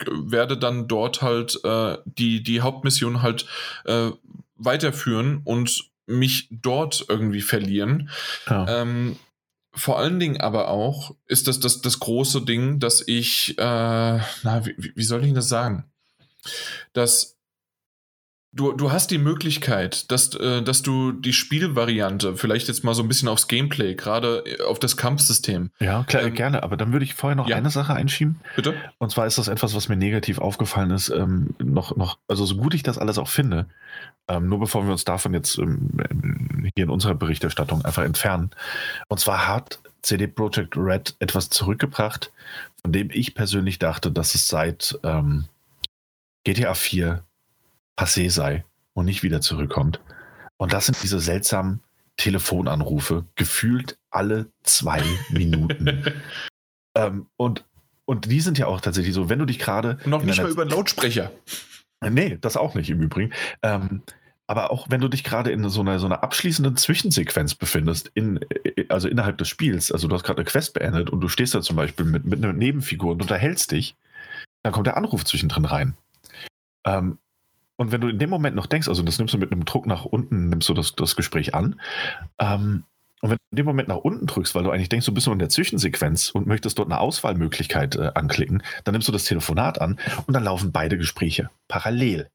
werde 0.00 0.56
dann 0.56 0.88
dort 0.88 1.22
halt 1.22 1.60
äh, 1.64 1.98
die, 2.04 2.42
die 2.42 2.60
Hauptmission 2.60 3.22
halt 3.22 3.46
äh, 3.84 4.10
weiterführen 4.56 5.42
und 5.44 5.90
mich 6.06 6.48
dort 6.50 7.04
irgendwie 7.08 7.42
verlieren. 7.42 8.10
Ja. 8.48 8.82
Ähm, 8.82 9.16
vor 9.74 9.98
allen 9.98 10.18
Dingen 10.18 10.40
aber 10.40 10.68
auch 10.68 11.14
ist 11.26 11.46
das 11.46 11.60
das, 11.60 11.80
das 11.82 12.00
große 12.00 12.42
Ding, 12.42 12.80
dass 12.80 13.06
ich, 13.06 13.56
äh, 13.58 13.62
na, 13.62 14.66
wie, 14.66 14.92
wie 14.94 15.04
soll 15.04 15.24
ich 15.24 15.34
das 15.34 15.48
sagen? 15.48 15.84
Dass 16.94 17.37
Du, 18.58 18.72
du 18.72 18.90
hast 18.90 19.12
die 19.12 19.18
Möglichkeit, 19.18 20.10
dass, 20.10 20.34
äh, 20.34 20.62
dass 20.62 20.82
du 20.82 21.12
die 21.12 21.32
Spielvariante, 21.32 22.34
vielleicht 22.34 22.66
jetzt 22.66 22.82
mal 22.82 22.92
so 22.92 23.04
ein 23.04 23.08
bisschen 23.08 23.28
aufs 23.28 23.46
Gameplay, 23.46 23.94
gerade 23.94 24.42
äh, 24.44 24.62
auf 24.64 24.80
das 24.80 24.96
Kampfsystem. 24.96 25.70
Ja, 25.78 26.02
klar, 26.02 26.24
ähm, 26.24 26.34
gerne, 26.34 26.64
aber 26.64 26.76
dann 26.76 26.90
würde 26.90 27.04
ich 27.04 27.14
vorher 27.14 27.36
noch 27.36 27.48
ja. 27.48 27.54
eine 27.54 27.70
Sache 27.70 27.94
einschieben. 27.94 28.40
Bitte? 28.56 28.74
Und 28.98 29.12
zwar 29.12 29.28
ist 29.28 29.38
das 29.38 29.46
etwas, 29.46 29.76
was 29.76 29.88
mir 29.88 29.96
negativ 29.96 30.40
aufgefallen 30.40 30.90
ist, 30.90 31.08
ähm, 31.08 31.54
noch, 31.62 31.94
noch, 31.94 32.18
also 32.26 32.44
so 32.46 32.56
gut 32.56 32.74
ich 32.74 32.82
das 32.82 32.98
alles 32.98 33.18
auch 33.18 33.28
finde, 33.28 33.66
ähm, 34.26 34.48
nur 34.48 34.58
bevor 34.58 34.84
wir 34.84 34.90
uns 34.90 35.04
davon 35.04 35.34
jetzt 35.34 35.56
ähm, 35.58 35.90
hier 36.74 36.82
in 36.82 36.90
unserer 36.90 37.14
Berichterstattung 37.14 37.84
einfach 37.84 38.02
entfernen. 38.02 38.50
Und 39.06 39.20
zwar 39.20 39.46
hat 39.46 39.78
CD 40.02 40.26
Projekt 40.26 40.76
Red 40.76 41.14
etwas 41.20 41.48
zurückgebracht, 41.48 42.32
von 42.82 42.92
dem 42.92 43.10
ich 43.12 43.36
persönlich 43.36 43.78
dachte, 43.78 44.10
dass 44.10 44.34
es 44.34 44.48
seit 44.48 44.98
ähm, 45.04 45.44
GTA 46.42 46.74
4 46.74 47.22
passé 47.98 48.30
sei 48.30 48.64
und 48.94 49.04
nicht 49.04 49.22
wieder 49.22 49.40
zurückkommt. 49.40 50.00
Und 50.56 50.72
das 50.72 50.86
sind 50.86 51.02
diese 51.02 51.20
seltsamen 51.20 51.80
Telefonanrufe, 52.16 53.24
gefühlt 53.34 53.98
alle 54.10 54.50
zwei 54.62 55.02
Minuten. 55.30 56.14
ähm, 56.94 57.26
und, 57.36 57.64
und 58.04 58.30
die 58.30 58.40
sind 58.40 58.58
ja 58.58 58.66
auch 58.66 58.80
tatsächlich 58.80 59.14
so, 59.14 59.28
wenn 59.28 59.38
du 59.38 59.44
dich 59.44 59.58
gerade. 59.58 59.98
Noch 60.04 60.22
nicht 60.22 60.40
mal 60.40 60.50
über 60.50 60.62
einen 60.62 60.70
Lautsprecher. 60.70 61.30
Nee, 62.08 62.38
das 62.40 62.56
auch 62.56 62.74
nicht 62.74 62.90
im 62.90 63.02
Übrigen. 63.02 63.32
Ähm, 63.62 64.02
aber 64.46 64.70
auch 64.70 64.88
wenn 64.88 65.00
du 65.00 65.08
dich 65.08 65.24
gerade 65.24 65.50
in 65.50 65.68
so 65.68 65.80
einer, 65.80 65.98
so 65.98 66.06
einer 66.06 66.22
abschließenden 66.22 66.76
Zwischensequenz 66.76 67.54
befindest, 67.54 68.10
in, 68.14 68.40
also 68.88 69.08
innerhalb 69.08 69.36
des 69.36 69.48
Spiels, 69.48 69.92
also 69.92 70.08
du 70.08 70.14
hast 70.14 70.24
gerade 70.24 70.38
eine 70.38 70.48
Quest 70.48 70.72
beendet 70.72 71.10
und 71.10 71.20
du 71.20 71.28
stehst 71.28 71.54
da 71.54 71.60
zum 71.60 71.76
Beispiel 71.76 72.06
mit, 72.06 72.24
mit 72.24 72.42
einer 72.42 72.54
Nebenfigur 72.54 73.12
und 73.12 73.20
unterhältst 73.20 73.72
dich, 73.72 73.96
dann 74.62 74.72
kommt 74.72 74.86
der 74.86 74.96
Anruf 74.96 75.24
zwischendrin 75.24 75.66
rein. 75.66 75.96
Ähm, 76.86 77.18
und 77.78 77.92
wenn 77.92 78.00
du 78.00 78.08
in 78.08 78.18
dem 78.18 78.28
Moment 78.28 78.54
noch 78.54 78.66
denkst, 78.66 78.88
also 78.88 79.02
das 79.02 79.18
nimmst 79.18 79.32
du 79.32 79.38
mit 79.38 79.52
einem 79.52 79.64
Druck 79.64 79.86
nach 79.86 80.04
unten, 80.04 80.50
nimmst 80.50 80.68
du 80.68 80.74
das, 80.74 80.94
das 80.94 81.16
Gespräch 81.16 81.54
an, 81.54 81.80
ähm, 82.38 82.84
und 83.20 83.30
wenn 83.30 83.36
du 83.36 83.44
in 83.50 83.56
dem 83.56 83.66
Moment 83.66 83.88
nach 83.88 83.96
unten 83.96 84.26
drückst, 84.26 84.54
weil 84.54 84.62
du 84.62 84.70
eigentlich 84.70 84.88
denkst, 84.88 85.06
du 85.06 85.12
bist 85.12 85.26
nur 85.26 85.32
in 85.32 85.40
der 85.40 85.48
Zwischensequenz 85.48 86.30
und 86.30 86.46
möchtest 86.46 86.78
dort 86.78 86.88
eine 86.88 87.00
Auswahlmöglichkeit 87.00 87.96
äh, 87.96 88.12
anklicken, 88.14 88.62
dann 88.84 88.92
nimmst 88.92 89.08
du 89.08 89.12
das 89.12 89.24
Telefonat 89.24 89.80
an 89.80 89.98
und 90.26 90.34
dann 90.34 90.44
laufen 90.44 90.70
beide 90.72 90.98
Gespräche 90.98 91.50
parallel. 91.66 92.30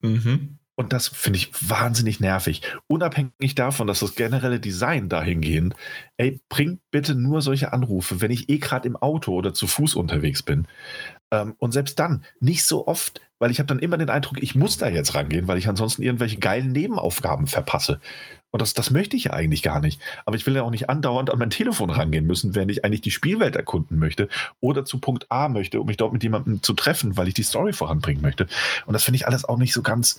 Mhm. 0.00 0.58
Und 0.74 0.94
das 0.94 1.08
finde 1.08 1.36
ich 1.36 1.52
wahnsinnig 1.68 2.20
nervig. 2.20 2.62
Unabhängig 2.86 3.54
davon, 3.54 3.86
dass 3.86 4.00
das 4.00 4.14
generelle 4.14 4.60
Design 4.60 5.10
dahingehend, 5.10 5.76
ey, 6.16 6.40
bringt 6.48 6.80
bitte 6.90 7.14
nur 7.14 7.42
solche 7.42 7.74
Anrufe, 7.74 8.22
wenn 8.22 8.30
ich 8.30 8.48
eh 8.48 8.58
gerade 8.58 8.88
im 8.88 8.96
Auto 8.96 9.34
oder 9.34 9.52
zu 9.52 9.66
Fuß 9.66 9.94
unterwegs 9.94 10.42
bin. 10.42 10.66
Ähm, 11.30 11.54
und 11.58 11.72
selbst 11.72 11.98
dann 11.98 12.24
nicht 12.40 12.64
so 12.64 12.88
oft, 12.88 13.20
weil 13.40 13.50
ich 13.50 13.58
habe 13.58 13.66
dann 13.66 13.80
immer 13.80 13.98
den 13.98 14.10
Eindruck, 14.10 14.40
ich 14.40 14.54
muss 14.54 14.78
da 14.78 14.88
jetzt 14.88 15.16
rangehen, 15.16 15.48
weil 15.48 15.58
ich 15.58 15.66
ansonsten 15.66 16.02
irgendwelche 16.02 16.38
geilen 16.38 16.70
Nebenaufgaben 16.70 17.48
verpasse. 17.48 18.00
Und 18.52 18.60
das, 18.62 18.74
das 18.74 18.90
möchte 18.90 19.16
ich 19.16 19.24
ja 19.24 19.32
eigentlich 19.32 19.62
gar 19.62 19.80
nicht. 19.80 20.00
Aber 20.26 20.36
ich 20.36 20.46
will 20.46 20.54
ja 20.54 20.62
auch 20.62 20.70
nicht 20.70 20.90
andauernd 20.90 21.30
an 21.30 21.38
mein 21.38 21.50
Telefon 21.50 21.90
rangehen 21.90 22.26
müssen, 22.26 22.54
wenn 22.54 22.68
ich 22.68 22.84
eigentlich 22.84 23.00
die 23.00 23.10
Spielwelt 23.10 23.56
erkunden 23.56 23.98
möchte 23.98 24.28
oder 24.60 24.84
zu 24.84 24.98
Punkt 24.98 25.26
A 25.30 25.48
möchte, 25.48 25.80
um 25.80 25.86
mich 25.86 25.96
dort 25.96 26.12
mit 26.12 26.22
jemandem 26.22 26.62
zu 26.62 26.74
treffen, 26.74 27.16
weil 27.16 27.28
ich 27.28 27.34
die 27.34 27.42
Story 27.42 27.72
voranbringen 27.72 28.22
möchte. 28.22 28.46
Und 28.86 28.92
das 28.92 29.04
finde 29.04 29.16
ich 29.16 29.26
alles 29.26 29.44
auch 29.44 29.56
nicht 29.56 29.72
so 29.72 29.82
ganz 29.82 30.18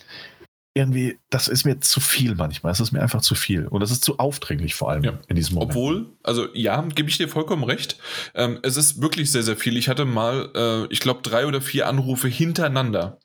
irgendwie, 0.73 1.19
das 1.29 1.47
ist 1.47 1.65
mir 1.65 1.79
zu 1.81 1.99
viel 1.99 2.35
manchmal. 2.35 2.71
Es 2.71 2.79
ist 2.79 2.91
mir 2.91 3.01
einfach 3.01 3.21
zu 3.21 3.35
viel. 3.35 3.67
Und 3.67 3.81
das 3.81 3.91
ist 3.91 4.05
zu 4.05 4.19
aufdringlich 4.19 4.73
vor 4.73 4.89
allem 4.89 5.03
ja. 5.03 5.19
in 5.27 5.35
diesem 5.35 5.55
Moment. 5.55 5.71
Obwohl, 5.71 6.05
also 6.23 6.47
ja, 6.53 6.81
gebe 6.81 7.09
ich 7.09 7.17
dir 7.17 7.27
vollkommen 7.27 7.63
recht. 7.63 7.97
Ähm, 8.35 8.59
es 8.63 8.77
ist 8.77 9.01
wirklich 9.01 9.31
sehr, 9.31 9.43
sehr 9.43 9.57
viel. 9.57 9.75
Ich 9.75 9.89
hatte 9.89 10.05
mal, 10.05 10.49
äh, 10.55 10.93
ich 10.93 11.01
glaube, 11.01 11.21
drei 11.23 11.45
oder 11.45 11.61
vier 11.61 11.87
Anrufe 11.87 12.29
hintereinander. 12.29 13.19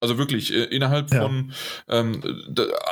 Also 0.00 0.16
wirklich, 0.16 0.52
äh, 0.52 0.64
innerhalb 0.64 1.12
ja. 1.12 1.20
von, 1.20 1.52
ähm, 1.88 2.22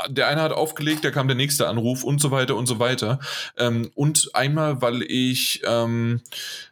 der 0.09 0.29
eine 0.29 0.43
hat 0.43 0.53
aufgelegt, 0.53 1.05
da 1.05 1.11
kam 1.11 1.27
der 1.27 1.37
nächste 1.37 1.67
Anruf 1.67 2.05
und 2.05 2.21
so 2.21 2.31
weiter 2.31 2.55
und 2.55 2.67
so 2.67 2.79
weiter. 2.79 3.19
Ähm, 3.57 3.91
und 3.95 4.31
einmal, 4.35 4.83
weil 4.83 5.03
ich, 5.03 5.63
ähm, 5.67 6.21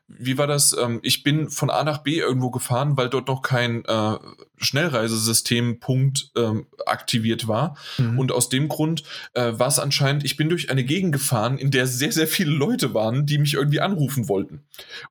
wie 0.09 0.39
war 0.39 0.47
das? 0.47 0.77
Ähm, 0.79 1.01
ich 1.03 1.23
bin 1.25 1.51
von 1.51 1.69
A 1.69 1.83
nach 1.83 1.99
B 1.99 2.19
irgendwo 2.19 2.51
gefahren, 2.51 2.97
weil 2.97 3.09
dort 3.09 3.27
noch 3.27 3.43
kein 3.43 3.85
äh, 3.85 4.19
Schnellreisesystempunkt 4.59 6.31
ähm, 6.37 6.67
aktiviert 6.87 7.49
war. 7.49 7.77
Mhm. 7.99 8.19
Und 8.19 8.33
aus 8.33 8.49
dem 8.49 8.69
Grund 8.69 9.03
äh, 9.35 9.53
war 9.57 9.67
es 9.67 9.79
anscheinend, 9.79 10.25
ich 10.25 10.37
bin 10.37 10.49
durch 10.49 10.71
eine 10.71 10.85
Gegend 10.85 11.13
gefahren, 11.13 11.59
in 11.59 11.71
der 11.71 11.87
sehr, 11.87 12.13
sehr 12.13 12.29
viele 12.29 12.53
Leute 12.53 12.95
waren, 12.95 13.27
die 13.27 13.39
mich 13.39 13.55
irgendwie 13.55 13.81
anrufen 13.81 14.29
wollten. 14.29 14.63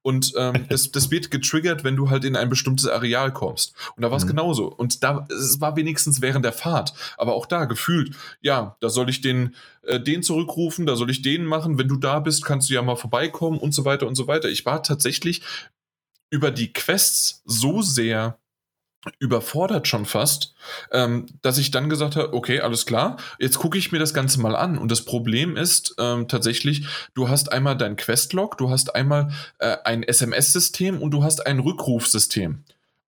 Und 0.01 0.33
ähm, 0.37 0.65
das, 0.69 0.91
das 0.91 1.11
wird 1.11 1.29
getriggert, 1.29 1.83
wenn 1.83 1.97
du 1.97 2.09
halt 2.09 2.23
in 2.23 2.37
ein 2.37 2.49
bestimmtes 2.49 2.87
Areal 2.87 3.33
kommst. 3.33 3.75
Und 3.97 4.03
da 4.03 4.11
war 4.11 4.17
es 4.17 4.23
mhm. 4.23 4.29
genauso. 4.29 4.67
Und 4.67 5.03
da, 5.03 5.27
es 5.29 5.59
war 5.59 5.75
wenigstens 5.75 6.21
während 6.21 6.45
der 6.45 6.53
Fahrt. 6.53 6.93
Aber 7.17 7.35
auch 7.35 7.45
da 7.45 7.65
gefühlt, 7.65 8.15
ja, 8.41 8.77
da 8.79 8.89
soll 8.89 9.09
ich 9.09 9.19
den 9.19 9.55
äh, 9.85 9.99
den 9.99 10.23
zurückrufen, 10.23 10.85
da 10.85 10.95
soll 10.95 11.09
ich 11.09 11.21
den 11.21 11.45
machen. 11.45 11.77
Wenn 11.77 11.87
du 11.87 11.97
da 11.97 12.19
bist, 12.19 12.45
kannst 12.45 12.69
du 12.69 12.73
ja 12.73 12.81
mal 12.81 12.95
vorbeikommen 12.95 13.59
und 13.59 13.73
so 13.73 13.85
weiter 13.85 14.07
und 14.07 14.15
so 14.15 14.27
weiter. 14.27 14.49
Ich 14.49 14.65
war 14.65 14.83
tatsächlich 14.83 15.41
über 16.29 16.51
die 16.51 16.73
Quests 16.73 17.41
so 17.45 17.81
sehr 17.81 18.37
überfordert 19.19 19.87
schon 19.87 20.05
fast, 20.05 20.55
ähm, 20.91 21.27
dass 21.41 21.57
ich 21.57 21.71
dann 21.71 21.89
gesagt 21.89 22.15
habe, 22.15 22.33
okay, 22.33 22.61
alles 22.61 22.85
klar, 22.85 23.17
jetzt 23.39 23.59
gucke 23.59 23.77
ich 23.77 23.91
mir 23.91 23.99
das 23.99 24.13
Ganze 24.13 24.39
mal 24.39 24.55
an. 24.55 24.77
Und 24.77 24.89
das 24.89 25.05
Problem 25.05 25.57
ist 25.57 25.95
ähm, 25.99 26.27
tatsächlich, 26.27 26.87
du 27.13 27.29
hast 27.29 27.51
einmal 27.51 27.77
dein 27.77 27.97
Questlog, 27.97 28.57
du 28.57 28.69
hast 28.69 28.95
einmal 28.95 29.31
äh, 29.59 29.77
ein 29.83 30.03
SMS-System 30.03 31.01
und 31.01 31.11
du 31.11 31.23
hast 31.23 31.45
ein 31.45 31.59
Rückrufsystem. 31.59 32.63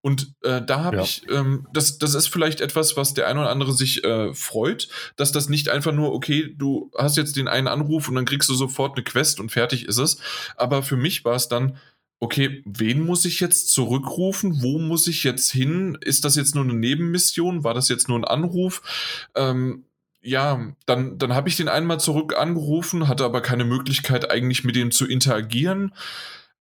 Und 0.08 0.36
äh, 0.42 0.62
da 0.62 0.86
habe 0.86 0.98
ja. 0.98 1.04
ich, 1.04 1.30
ähm, 1.30 1.68
das, 1.74 1.98
das 1.98 2.14
ist 2.14 2.28
vielleicht 2.28 2.62
etwas, 2.62 2.96
was 2.96 3.14
der 3.14 3.28
ein 3.28 3.38
oder 3.38 3.50
andere 3.50 3.74
sich 3.74 4.06
äh, 4.06 4.34
freut, 4.34 4.88
dass 5.18 5.34
das 5.34 5.50
nicht 5.50 5.68
einfach 5.68 5.92
nur, 5.92 6.14
okay, 6.14 6.56
du 6.56 6.90
hast 6.98 7.18
jetzt 7.18 7.36
den 7.36 7.50
einen 7.50 7.68
Anruf 7.68 8.08
und 8.08 8.16
dann 8.16 8.24
kriegst 8.24 8.48
du 8.48 8.54
sofort 8.54 8.96
eine 8.96 9.04
Quest 9.04 9.42
und 9.42 9.52
fertig 9.52 9.86
ist 9.86 9.98
es. 9.98 10.20
Aber 10.56 10.82
für 10.82 10.96
mich 10.96 11.26
war 11.26 11.36
es 11.36 11.50
dann, 11.50 11.76
okay, 12.22 12.64
wen 12.64 13.06
muss 13.06 13.26
ich 13.26 13.42
jetzt 13.42 13.68
zurückrufen? 13.68 14.62
Wo 14.62 14.80
muss 14.80 15.08
ich 15.08 15.26
jetzt 15.26 15.52
hin? 15.52 15.98
Ist 16.00 16.24
das 16.24 16.38
jetzt 16.38 16.56
nur 16.56 16.64
eine 16.64 16.76
Nebenmission? 16.76 17.66
War 17.66 17.74
das 17.74 17.90
jetzt 17.90 18.08
nur 18.08 18.18
ein 18.18 18.24
Anruf? 18.24 19.28
Ähm, 19.36 19.84
ja, 20.22 20.72
dann, 20.86 21.18
dann 21.18 21.36
habe 21.36 21.50
ich 21.50 21.58
den 21.58 21.68
einmal 21.68 22.00
zurück 22.00 22.34
angerufen, 22.34 23.10
hatte 23.10 23.26
aber 23.26 23.42
keine 23.42 23.66
Möglichkeit 23.66 24.32
eigentlich 24.32 24.64
mit 24.64 24.78
dem 24.78 24.92
zu 24.92 25.06
interagieren. 25.06 25.94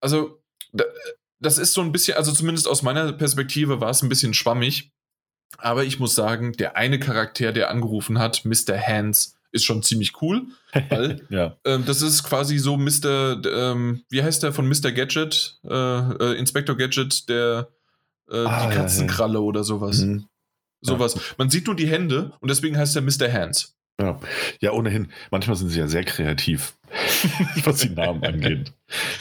Also, 0.00 0.40
da, 0.72 0.82
das 1.40 1.58
ist 1.58 1.72
so 1.74 1.80
ein 1.80 1.92
bisschen, 1.92 2.16
also 2.16 2.32
zumindest 2.32 2.68
aus 2.68 2.82
meiner 2.82 3.12
Perspektive 3.12 3.80
war 3.80 3.90
es 3.90 4.02
ein 4.02 4.08
bisschen 4.08 4.34
schwammig. 4.34 4.92
Aber 5.58 5.84
ich 5.84 5.98
muss 5.98 6.14
sagen, 6.14 6.52
der 6.52 6.76
eine 6.76 6.98
Charakter, 6.98 7.52
der 7.52 7.70
angerufen 7.70 8.18
hat, 8.18 8.44
Mr. 8.44 8.78
Hands, 8.78 9.36
ist 9.52 9.64
schon 9.64 9.82
ziemlich 9.82 10.20
cool. 10.20 10.46
Weil 10.88 11.24
ja. 11.30 11.56
ähm, 11.64 11.84
das 11.86 12.02
ist 12.02 12.24
quasi 12.24 12.58
so 12.58 12.76
Mr. 12.76 13.40
Ähm, 13.44 14.02
wie 14.10 14.22
heißt 14.22 14.42
der 14.42 14.52
von 14.52 14.68
Mr. 14.68 14.92
Gadget? 14.92 15.58
Äh, 15.64 15.74
äh, 15.74 16.38
Inspector 16.38 16.76
Gadget, 16.76 17.28
der 17.28 17.68
äh, 18.30 18.44
ah, 18.44 18.68
die 18.68 18.74
Katzenkralle 18.74 19.34
ja, 19.34 19.40
ja. 19.40 19.44
oder 19.44 19.64
sowas. 19.64 20.00
Mhm. 20.00 20.26
Sowas. 20.82 21.18
Man 21.38 21.50
sieht 21.50 21.66
nur 21.66 21.76
die 21.76 21.88
Hände 21.88 22.32
und 22.40 22.50
deswegen 22.50 22.76
heißt 22.76 22.96
er 22.96 23.02
Mr. 23.02 23.32
Hands. 23.32 23.74
Ja. 24.00 24.20
ja, 24.60 24.72
ohnehin. 24.72 25.08
Manchmal 25.30 25.56
sind 25.56 25.70
sie 25.70 25.78
ja 25.78 25.88
sehr 25.88 26.04
kreativ, 26.04 26.74
was 27.64 27.78
die 27.78 27.90
Namen 27.90 28.22
angeht. 28.24 28.72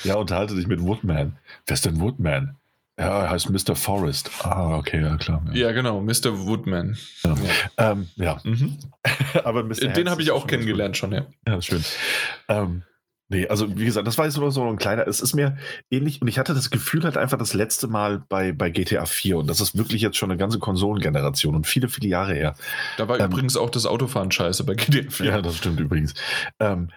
Ja, 0.03 0.15
unterhalte 0.15 0.55
dich 0.55 0.67
mit 0.67 0.81
Woodman. 0.81 1.37
Wer 1.65 1.73
ist 1.73 1.85
denn 1.85 1.99
Woodman? 1.99 2.55
Ja, 2.97 3.23
er 3.23 3.29
heißt 3.29 3.49
Mr. 3.49 3.75
Forrest. 3.75 4.31
Ah, 4.43 4.77
okay, 4.77 5.01
ja 5.01 5.17
klar. 5.17 5.43
Ja, 5.49 5.67
ja 5.67 5.71
genau, 5.73 6.01
Mr. 6.01 6.45
Woodman. 6.45 6.97
Ja. 7.23 7.35
Ja. 7.77 7.91
Ähm, 7.91 8.09
ja. 8.15 8.37
Mhm. 8.43 8.77
Aber 9.43 9.63
Mr. 9.63 9.89
Den 9.89 10.09
habe 10.09 10.21
ich 10.21 10.31
auch 10.31 10.47
kennengelernt 10.47 10.95
schon, 10.95 11.11
ja. 11.11 11.25
Ja, 11.47 11.61
schön. 11.61 11.83
Ähm, 12.47 12.83
Nee, 13.27 13.47
also 13.47 13.75
wie 13.75 13.85
gesagt, 13.85 14.05
das 14.05 14.19
war 14.19 14.25
jetzt 14.25 14.37
nur 14.37 14.51
so 14.51 14.63
ein 14.69 14.77
kleiner, 14.77 15.07
es 15.07 15.19
ist 15.19 15.33
mir 15.33 15.57
ähnlich 15.89 16.21
und 16.21 16.27
ich 16.27 16.37
hatte 16.37 16.53
das 16.53 16.69
Gefühl 16.69 17.03
halt 17.03 17.17
einfach 17.17 17.39
das 17.39 17.55
letzte 17.55 17.87
Mal 17.87 18.23
bei, 18.29 18.51
bei 18.51 18.69
GTA 18.69 19.05
4 19.05 19.37
und 19.37 19.47
das 19.47 19.59
ist 19.61 19.75
wirklich 19.75 20.03
jetzt 20.03 20.17
schon 20.17 20.29
eine 20.29 20.37
ganze 20.37 20.59
Konsolengeneration 20.59 21.55
und 21.55 21.65
viele, 21.65 21.89
viele 21.89 22.07
Jahre 22.07 22.35
her. 22.35 22.55
Da 22.97 23.07
war 23.07 23.19
ähm, 23.19 23.31
übrigens 23.31 23.57
auch 23.57 23.71
das 23.71 23.87
Autofahren 23.87 24.31
scheiße 24.31 24.63
bei 24.63 24.75
GTA 24.75 25.09
4. 25.09 25.25
Ja, 25.25 25.41
das 25.41 25.57
stimmt 25.57 25.79
übrigens. 25.79 26.13
Ähm, 26.59 26.89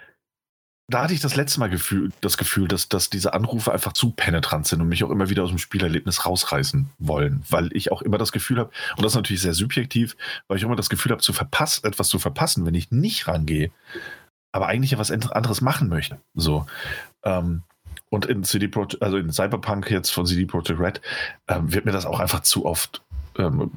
da 0.90 1.02
hatte 1.02 1.12
ich 1.12 1.20
das 1.20 1.36
letzte 1.36 1.60
Mal 1.60 1.68
Gefühl, 1.68 2.12
das 2.22 2.38
Gefühl, 2.38 2.66
dass, 2.66 2.88
dass 2.88 3.10
diese 3.10 3.34
Anrufe 3.34 3.72
einfach 3.72 3.92
zu 3.92 4.10
penetrant 4.10 4.66
sind 4.66 4.80
und 4.80 4.88
mich 4.88 5.04
auch 5.04 5.10
immer 5.10 5.28
wieder 5.28 5.42
aus 5.44 5.50
dem 5.50 5.58
Spielerlebnis 5.58 6.24
rausreißen 6.24 6.88
wollen, 6.98 7.42
weil 7.50 7.68
ich 7.74 7.92
auch 7.92 8.00
immer 8.00 8.16
das 8.16 8.32
Gefühl 8.32 8.58
habe, 8.58 8.70
und 8.96 9.04
das 9.04 9.12
ist 9.12 9.16
natürlich 9.16 9.42
sehr 9.42 9.52
subjektiv, 9.52 10.16
weil 10.46 10.56
ich 10.56 10.62
immer 10.62 10.76
das 10.76 10.88
Gefühl 10.88 11.12
habe, 11.12 11.20
zu 11.20 11.34
verpassen, 11.34 11.86
etwas 11.86 12.08
zu 12.08 12.18
verpassen, 12.18 12.64
wenn 12.64 12.74
ich 12.74 12.90
nicht 12.90 13.28
rangehe, 13.28 13.70
aber 14.52 14.66
eigentlich 14.66 14.92
ja 14.92 14.98
was 14.98 15.10
anderes 15.10 15.60
machen 15.60 15.88
möchte. 15.88 16.18
So. 16.34 16.66
Ähm, 17.24 17.62
und 18.10 18.26
in 18.26 18.44
CD 18.44 18.68
Pro, 18.68 18.86
also 19.00 19.18
in 19.18 19.32
Cyberpunk 19.32 19.90
jetzt 19.90 20.10
von 20.10 20.26
CD 20.26 20.46
Projekt 20.46 20.80
Red 20.80 21.00
ähm, 21.48 21.72
wird 21.72 21.84
mir 21.84 21.92
das 21.92 22.06
auch 22.06 22.20
einfach 22.20 22.40
zu 22.40 22.64
oft 22.64 23.02
ähm, 23.38 23.70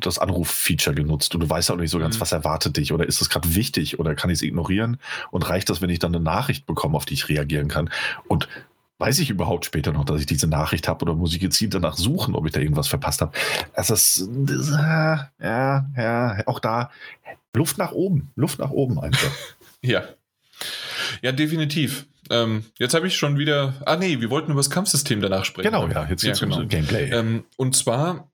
das 0.00 0.18
Anruf-Feature 0.18 0.94
genutzt 0.94 1.34
und 1.34 1.40
du 1.40 1.50
weißt 1.50 1.70
auch 1.70 1.76
nicht 1.76 1.90
so 1.90 1.98
ganz, 1.98 2.16
mhm. 2.16 2.20
was 2.20 2.32
erwartet 2.32 2.76
dich 2.76 2.92
oder 2.92 3.06
ist 3.06 3.20
das 3.20 3.30
gerade 3.30 3.54
wichtig 3.54 3.98
oder 3.98 4.14
kann 4.14 4.30
ich 4.30 4.38
es 4.38 4.42
ignorieren 4.42 4.98
und 5.30 5.48
reicht 5.48 5.68
das, 5.70 5.82
wenn 5.82 5.90
ich 5.90 5.98
dann 5.98 6.14
eine 6.14 6.22
Nachricht 6.22 6.66
bekomme, 6.66 6.96
auf 6.96 7.04
die 7.04 7.14
ich 7.14 7.28
reagieren 7.28 7.68
kann 7.68 7.90
und 8.28 8.48
weiß 8.98 9.18
ich 9.18 9.30
überhaupt 9.30 9.64
später 9.64 9.92
noch, 9.92 10.04
dass 10.04 10.20
ich 10.20 10.26
diese 10.26 10.46
Nachricht 10.46 10.86
habe 10.88 11.04
oder 11.04 11.14
muss 11.14 11.34
ich 11.34 11.40
gezielt 11.40 11.74
danach 11.74 11.96
suchen, 11.96 12.34
ob 12.34 12.46
ich 12.46 12.52
da 12.52 12.60
irgendwas 12.60 12.88
verpasst 12.88 13.20
habe. 13.20 13.32
Das 13.74 13.90
ist, 13.90 14.28
ja, 14.70 15.30
ja, 15.96 16.42
auch 16.46 16.60
da 16.60 16.90
Luft 17.54 17.78
nach 17.78 17.92
oben, 17.92 18.30
Luft 18.36 18.58
nach 18.58 18.70
oben 18.70 18.98
einfach. 19.00 19.30
Ja. 19.84 20.04
Ja, 21.22 21.32
definitiv. 21.32 22.06
Ähm, 22.30 22.64
jetzt 22.78 22.94
habe 22.94 23.06
ich 23.06 23.16
schon 23.16 23.38
wieder. 23.38 23.74
Ah, 23.84 23.96
nee, 23.96 24.20
wir 24.20 24.30
wollten 24.30 24.50
über 24.50 24.60
das 24.60 24.70
Kampfsystem 24.70 25.20
danach 25.20 25.44
sprechen. 25.44 25.70
Genau, 25.70 25.86
ja, 25.88 26.06
jetzt 26.08 26.22
geht's 26.22 26.40
ja, 26.40 26.46
genau. 26.46 26.60
um 26.60 26.68
Gameplay. 26.68 27.10
Ähm, 27.10 27.44
und 27.56 27.76
zwar. 27.76 28.30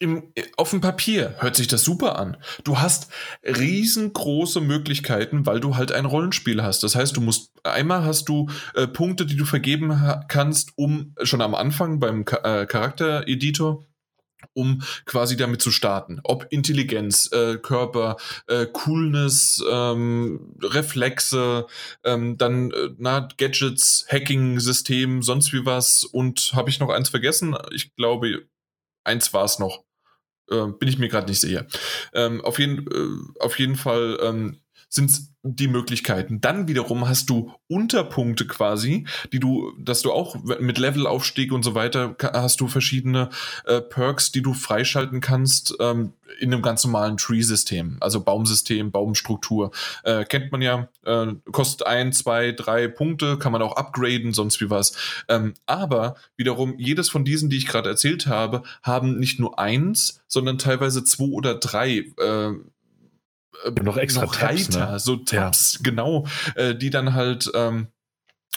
Im, 0.00 0.32
auf 0.56 0.70
dem 0.70 0.80
Papier 0.80 1.36
hört 1.38 1.56
sich 1.56 1.68
das 1.68 1.84
super 1.84 2.18
an. 2.18 2.36
Du 2.64 2.80
hast 2.80 3.08
riesengroße 3.44 4.60
Möglichkeiten, 4.60 5.46
weil 5.46 5.60
du 5.60 5.76
halt 5.76 5.92
ein 5.92 6.04
Rollenspiel 6.04 6.62
hast. 6.62 6.82
Das 6.82 6.96
heißt, 6.96 7.16
du 7.16 7.20
musst 7.20 7.52
einmal 7.64 8.04
hast 8.04 8.28
du 8.28 8.50
äh, 8.74 8.88
Punkte, 8.88 9.24
die 9.24 9.36
du 9.36 9.46
vergeben 9.46 9.96
kannst, 10.28 10.72
um 10.76 11.14
schon 11.22 11.40
am 11.40 11.54
Anfang 11.54 12.00
beim 12.00 12.24
Ka 12.24 12.62
äh, 12.62 12.66
Charaktereditor 12.66 13.86
um 14.54 14.82
quasi 15.04 15.36
damit 15.36 15.60
zu 15.60 15.70
starten. 15.70 16.20
Ob 16.24 16.46
Intelligenz, 16.50 17.30
äh, 17.32 17.58
Körper, 17.58 18.16
äh, 18.46 18.66
Coolness, 18.66 19.62
ähm, 19.68 20.54
Reflexe, 20.62 21.66
ähm, 22.04 22.38
dann 22.38 22.70
äh, 22.70 22.90
na, 22.96 23.28
Gadgets, 23.36 24.06
Hacking-System, 24.08 25.22
sonst 25.22 25.52
wie 25.52 25.66
was. 25.66 26.04
Und 26.04 26.52
habe 26.54 26.70
ich 26.70 26.80
noch 26.80 26.90
eins 26.90 27.08
vergessen? 27.08 27.56
Ich 27.72 27.94
glaube, 27.94 28.46
eins 29.04 29.32
war 29.32 29.44
es 29.44 29.58
noch. 29.58 29.84
Äh, 30.50 30.66
bin 30.78 30.88
ich 30.88 30.98
mir 30.98 31.08
gerade 31.08 31.28
nicht 31.28 31.40
sicher. 31.40 31.66
Ähm, 32.12 32.40
auf, 32.44 32.58
jeden, 32.58 32.86
äh, 32.86 33.42
auf 33.42 33.58
jeden 33.58 33.76
Fall 33.76 34.18
ähm, 34.22 34.60
sind 34.94 35.34
die 35.42 35.68
Möglichkeiten. 35.68 36.40
Dann 36.40 36.68
wiederum 36.68 37.06
hast 37.06 37.28
du 37.28 37.52
Unterpunkte 37.68 38.46
quasi, 38.46 39.06
die 39.32 39.40
du, 39.40 39.72
dass 39.78 40.00
du 40.02 40.12
auch 40.12 40.36
mit 40.60 40.78
Levelaufstieg 40.78 41.52
und 41.52 41.62
so 41.62 41.74
weiter 41.74 42.16
hast 42.32 42.60
du 42.60 42.68
verschiedene 42.68 43.28
äh, 43.66 43.80
Perks, 43.80 44.32
die 44.32 44.40
du 44.40 44.54
freischalten 44.54 45.20
kannst 45.20 45.74
ähm, 45.80 46.14
in 46.38 46.52
einem 46.52 46.62
ganz 46.62 46.84
normalen 46.84 47.16
Tree-System, 47.16 47.98
also 48.00 48.22
Baumsystem, 48.22 48.90
Baumstruktur. 48.90 49.72
Äh, 50.04 50.24
kennt 50.24 50.50
man 50.50 50.62
ja, 50.62 50.88
äh, 51.04 51.26
kostet 51.52 51.86
ein, 51.86 52.12
zwei, 52.12 52.52
drei 52.52 52.88
Punkte, 52.88 53.36
kann 53.36 53.52
man 53.52 53.62
auch 53.62 53.76
upgraden, 53.76 54.32
sonst 54.32 54.60
wie 54.60 54.70
was. 54.70 54.96
Ähm, 55.28 55.54
aber 55.66 56.14
wiederum, 56.36 56.78
jedes 56.78 57.10
von 57.10 57.24
diesen, 57.24 57.50
die 57.50 57.58
ich 57.58 57.66
gerade 57.66 57.90
erzählt 57.90 58.28
habe, 58.28 58.62
haben 58.82 59.18
nicht 59.18 59.40
nur 59.40 59.58
eins, 59.58 60.22
sondern 60.26 60.56
teilweise 60.56 61.04
zwei 61.04 61.24
oder 61.24 61.54
drei 61.56 62.12
äh, 63.64 63.70
noch 63.82 63.96
extra 63.96 64.22
noch 64.22 64.36
Tabs, 64.36 64.68
Reiter, 64.68 64.92
ne? 64.92 64.98
so 64.98 65.16
Tabs, 65.16 65.74
ja. 65.74 65.80
genau, 65.82 66.26
äh, 66.54 66.74
die 66.74 66.90
dann 66.90 67.14
halt 67.14 67.50
ähm, 67.54 67.88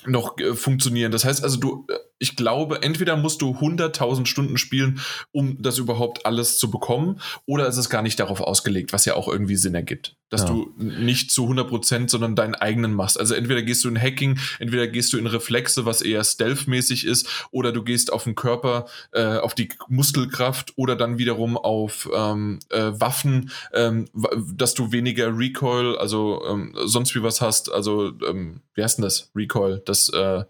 noch 0.06 0.38
äh, 0.38 0.54
funktionieren. 0.54 1.12
Das 1.12 1.26
heißt 1.26 1.44
also, 1.44 1.58
du, 1.58 1.88
äh, 1.90 1.98
ich 2.20 2.36
glaube, 2.36 2.82
entweder 2.82 3.16
musst 3.16 3.42
du 3.42 3.52
100.000 3.52 4.26
Stunden 4.26 4.58
spielen, 4.58 5.00
um 5.32 5.62
das 5.62 5.78
überhaupt 5.78 6.26
alles 6.26 6.58
zu 6.58 6.72
bekommen, 6.72 7.20
oder 7.46 7.68
ist 7.68 7.78
es 7.78 7.90
gar 7.90 8.02
nicht 8.02 8.20
darauf 8.20 8.42
ausgelegt, 8.42 8.94
was 8.94 9.06
ja 9.06 9.16
auch 9.16 9.28
irgendwie 9.28 9.56
Sinn 9.56 9.76
ergibt. 9.76 10.16
Dass 10.30 10.42
ja. 10.42 10.48
du 10.48 10.74
nicht 10.78 11.32
zu 11.32 11.46
100%, 11.46 12.10
sondern 12.10 12.36
deinen 12.36 12.56
eigenen 12.56 12.94
machst. 12.94 13.20
Also 13.20 13.34
entweder 13.34 13.62
gehst 13.62 13.84
du 13.84 13.90
in 13.90 14.02
Hacking, 14.02 14.40
entweder 14.60 14.88
gehst 14.88 15.14
du 15.14 15.18
in 15.18 15.28
Reflexe, 15.28 15.86
was 15.86 16.02
eher 16.02 16.24
Stealth-mäßig 16.24 17.06
ist, 17.06 17.48
oder 17.52 17.72
du 17.72 17.84
gehst 17.84 18.12
auf 18.12 18.24
den 18.24 18.36
Körper, 18.36 18.88
äh, 19.12 19.38
auf 19.38 19.54
die 19.54 19.70
Muskelkraft, 19.88 20.74
oder 20.76 20.96
dann 20.96 21.18
wiederum 21.18 21.56
auf 21.58 22.10
ähm, 22.14 22.60
äh, 22.70 22.92
Waffen, 23.00 23.52
ähm, 23.74 24.06
dass 24.54 24.74
du 24.74 24.92
weniger 24.92 25.38
Recoil, 25.38 25.98
also 25.98 26.44
ähm, 26.48 26.76
sonst 26.86 27.16
wie 27.16 27.24
was 27.24 27.42
hast. 27.42 27.72
Also, 27.72 28.12
ähm, 28.28 28.62
wie 28.74 28.84
heißt 28.84 28.98
denn 28.98 29.04
das? 29.04 29.32
Recoil, 29.36 29.82
das 29.86 30.10
äh, 30.10 30.44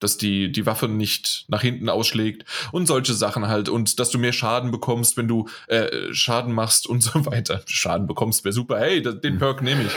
dass 0.00 0.16
die, 0.16 0.50
die 0.50 0.66
Waffe 0.66 0.88
nicht 0.88 1.44
nach 1.48 1.62
hinten 1.62 1.88
ausschlägt 1.88 2.44
und 2.72 2.86
solche 2.86 3.14
Sachen 3.14 3.46
halt 3.48 3.68
und 3.68 4.00
dass 4.00 4.10
du 4.10 4.18
mehr 4.18 4.32
Schaden 4.32 4.70
bekommst, 4.70 5.16
wenn 5.16 5.28
du 5.28 5.48
äh, 5.68 6.12
Schaden 6.12 6.52
machst 6.52 6.86
und 6.86 7.00
so 7.02 7.26
weiter. 7.26 7.62
Schaden 7.66 8.06
bekommst 8.06 8.44
wäre 8.44 8.52
super. 8.52 8.78
Hey, 8.80 9.02
das, 9.02 9.20
den 9.20 9.38
Perk 9.38 9.62
nehme 9.62 9.84
ich. 9.84 9.92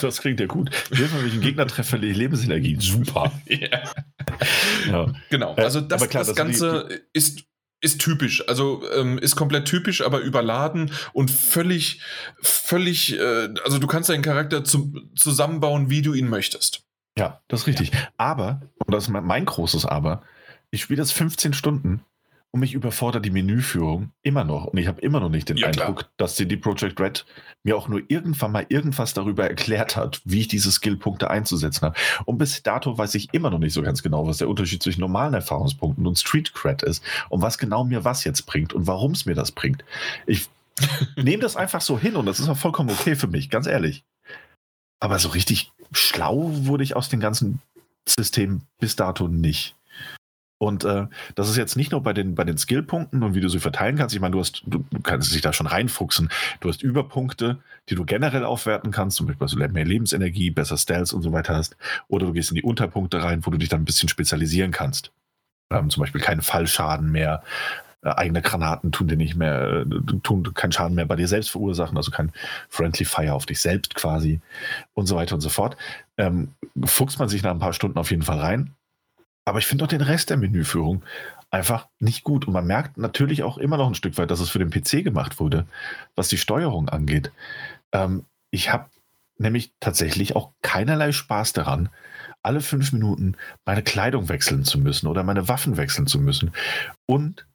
Das 0.00 0.20
klingt 0.20 0.38
ja 0.38 0.46
gut. 0.46 0.70
Mal, 0.90 0.98
wenn 1.00 1.26
ich 1.26 1.32
einen 1.32 1.40
Gegner 1.40 1.66
treffe, 1.66 1.90
verliere 1.90 2.12
ich 2.12 2.18
Lebensenergie. 2.18 2.76
Super. 2.78 3.32
yeah. 3.50 3.94
ja. 4.86 5.12
Genau. 5.30 5.56
Äh, 5.56 5.62
also 5.62 5.80
das, 5.80 6.08
klar, 6.08 6.24
das 6.24 6.36
Ganze 6.36 6.86
die, 6.88 6.94
die 6.94 7.00
ist 7.14 7.44
ist 7.80 8.00
typisch, 8.00 8.46
also 8.48 8.82
ähm, 8.92 9.18
ist 9.18 9.36
komplett 9.36 9.66
typisch, 9.66 10.02
aber 10.02 10.18
überladen 10.18 10.90
und 11.12 11.30
völlig, 11.30 12.00
völlig, 12.40 13.16
äh, 13.16 13.48
also 13.64 13.78
du 13.78 13.86
kannst 13.86 14.10
deinen 14.10 14.22
Charakter 14.22 14.64
zum, 14.64 15.12
zusammenbauen, 15.14 15.88
wie 15.88 16.02
du 16.02 16.12
ihn 16.12 16.28
möchtest. 16.28 16.87
Ja, 17.18 17.40
das 17.48 17.62
ist 17.62 17.66
richtig. 17.66 17.90
Aber, 18.16 18.60
und 18.78 18.94
das 18.94 19.04
ist 19.04 19.10
mein 19.10 19.44
großes 19.44 19.84
Aber, 19.84 20.22
ich 20.70 20.82
spiele 20.82 20.98
das 20.98 21.10
15 21.10 21.52
Stunden 21.52 22.02
und 22.52 22.60
mich 22.60 22.74
überfordert 22.74 23.24
die 23.24 23.30
Menüführung 23.30 24.12
immer 24.22 24.44
noch. 24.44 24.66
Und 24.66 24.78
ich 24.78 24.86
habe 24.86 25.00
immer 25.00 25.18
noch 25.18 25.28
nicht 25.28 25.48
den 25.48 25.56
ja, 25.56 25.66
Eindruck, 25.66 25.96
klar. 25.98 26.10
dass 26.16 26.36
die 26.36 26.56
Project 26.56 27.00
Red 27.00 27.26
mir 27.64 27.76
auch 27.76 27.88
nur 27.88 28.02
irgendwann 28.06 28.52
mal 28.52 28.66
irgendwas 28.68 29.14
darüber 29.14 29.48
erklärt 29.48 29.96
hat, 29.96 30.22
wie 30.24 30.40
ich 30.40 30.48
diese 30.48 30.70
Skillpunkte 30.70 31.28
einzusetzen 31.28 31.82
habe. 31.82 31.98
Und 32.24 32.38
bis 32.38 32.62
dato 32.62 32.96
weiß 32.96 33.16
ich 33.16 33.34
immer 33.34 33.50
noch 33.50 33.58
nicht 33.58 33.74
so 33.74 33.82
ganz 33.82 34.02
genau, 34.02 34.26
was 34.26 34.38
der 34.38 34.48
Unterschied 34.48 34.82
zwischen 34.82 35.00
normalen 35.00 35.34
Erfahrungspunkten 35.34 36.06
und 36.06 36.18
Street 36.18 36.54
Cred 36.54 36.84
ist 36.84 37.02
und 37.30 37.42
was 37.42 37.58
genau 37.58 37.84
mir 37.84 38.04
was 38.04 38.22
jetzt 38.24 38.46
bringt 38.46 38.72
und 38.72 38.86
warum 38.86 39.12
es 39.12 39.26
mir 39.26 39.34
das 39.34 39.50
bringt. 39.50 39.84
Ich 40.26 40.48
nehme 41.16 41.42
das 41.42 41.56
einfach 41.56 41.80
so 41.80 41.98
hin 41.98 42.14
und 42.14 42.26
das 42.26 42.38
ist 42.38 42.48
auch 42.48 42.56
vollkommen 42.56 42.90
okay 42.90 43.16
für 43.16 43.26
mich, 43.26 43.50
ganz 43.50 43.66
ehrlich. 43.66 44.04
Aber 45.00 45.18
so 45.18 45.28
richtig 45.28 45.72
schlau 45.92 46.50
wurde 46.52 46.84
ich 46.84 46.96
aus 46.96 47.08
den 47.08 47.20
ganzen 47.20 47.60
Systemen 48.08 48.62
bis 48.78 48.96
dato 48.96 49.28
nicht. 49.28 49.76
Und 50.60 50.84
äh, 50.84 51.06
das 51.36 51.48
ist 51.48 51.56
jetzt 51.56 51.76
nicht 51.76 51.92
nur 51.92 52.02
bei 52.02 52.12
den, 52.12 52.34
bei 52.34 52.42
den 52.42 52.58
Skillpunkten 52.58 53.22
und 53.22 53.34
wie 53.34 53.40
du 53.40 53.48
sie 53.48 53.60
verteilen 53.60 53.96
kannst. 53.96 54.14
Ich 54.14 54.20
meine, 54.20 54.32
du 54.32 54.40
hast, 54.40 54.62
du, 54.66 54.84
du 54.90 55.00
kannst 55.00 55.32
dich 55.32 55.40
da 55.40 55.52
schon 55.52 55.68
reinfuchsen. 55.68 56.30
Du 56.58 56.68
hast 56.68 56.82
Überpunkte, 56.82 57.58
die 57.88 57.94
du 57.94 58.04
generell 58.04 58.44
aufwerten 58.44 58.90
kannst, 58.90 59.16
zum 59.16 59.26
Beispiel, 59.26 59.44
dass 59.44 59.52
du 59.52 59.58
mehr 59.58 59.84
Lebensenergie, 59.84 60.50
besser 60.50 60.76
Stealth 60.76 61.12
und 61.12 61.22
so 61.22 61.32
weiter 61.32 61.54
hast. 61.54 61.76
Oder 62.08 62.26
du 62.26 62.32
gehst 62.32 62.50
in 62.50 62.56
die 62.56 62.64
Unterpunkte 62.64 63.22
rein, 63.22 63.46
wo 63.46 63.52
du 63.52 63.58
dich 63.58 63.68
dann 63.68 63.82
ein 63.82 63.84
bisschen 63.84 64.08
spezialisieren 64.08 64.72
kannst. 64.72 65.12
Ähm, 65.70 65.90
zum 65.90 66.00
Beispiel 66.00 66.20
keinen 66.20 66.42
Fallschaden 66.42 67.12
mehr, 67.12 67.44
äh, 68.02 68.10
eigene 68.10 68.42
Granaten 68.42 68.92
tun 68.92 69.08
dir 69.08 69.16
nicht 69.16 69.36
mehr, 69.36 69.84
äh, 69.86 70.18
tun 70.22 70.54
keinen 70.54 70.72
Schaden 70.72 70.94
mehr 70.94 71.06
bei 71.06 71.16
dir 71.16 71.28
selbst 71.28 71.50
verursachen, 71.50 71.96
also 71.96 72.10
kein 72.10 72.32
Friendly 72.68 73.04
Fire 73.04 73.34
auf 73.34 73.46
dich 73.46 73.60
selbst 73.60 73.94
quasi 73.94 74.40
und 74.94 75.06
so 75.06 75.16
weiter 75.16 75.34
und 75.34 75.40
so 75.40 75.48
fort. 75.48 75.76
Ähm, 76.16 76.52
fuchst 76.84 77.18
man 77.18 77.28
sich 77.28 77.42
nach 77.42 77.50
ein 77.50 77.58
paar 77.58 77.72
Stunden 77.72 77.98
auf 77.98 78.10
jeden 78.10 78.22
Fall 78.22 78.38
rein. 78.38 78.74
Aber 79.44 79.58
ich 79.58 79.66
finde 79.66 79.84
auch 79.84 79.88
den 79.88 80.02
Rest 80.02 80.30
der 80.30 80.36
Menüführung 80.36 81.02
einfach 81.50 81.88
nicht 81.98 82.22
gut. 82.22 82.46
Und 82.46 82.52
man 82.52 82.66
merkt 82.66 82.98
natürlich 82.98 83.42
auch 83.42 83.58
immer 83.58 83.76
noch 83.76 83.88
ein 83.88 83.94
Stück 83.94 84.18
weit, 84.18 84.30
dass 84.30 84.40
es 84.40 84.50
für 84.50 84.58
den 84.58 84.70
PC 84.70 85.02
gemacht 85.02 85.40
wurde, 85.40 85.66
was 86.14 86.28
die 86.28 86.36
Steuerung 86.36 86.88
angeht. 86.88 87.32
Ähm, 87.92 88.26
ich 88.50 88.72
habe 88.72 88.90
nämlich 89.38 89.72
tatsächlich 89.80 90.36
auch 90.36 90.52
keinerlei 90.62 91.12
Spaß 91.12 91.52
daran, 91.52 91.88
alle 92.42 92.60
fünf 92.60 92.92
Minuten 92.92 93.36
meine 93.64 93.82
Kleidung 93.82 94.28
wechseln 94.28 94.64
zu 94.64 94.78
müssen 94.78 95.06
oder 95.06 95.22
meine 95.24 95.48
Waffen 95.48 95.76
wechseln 95.76 96.06
zu 96.06 96.20
müssen. 96.20 96.52
Und 97.06 97.47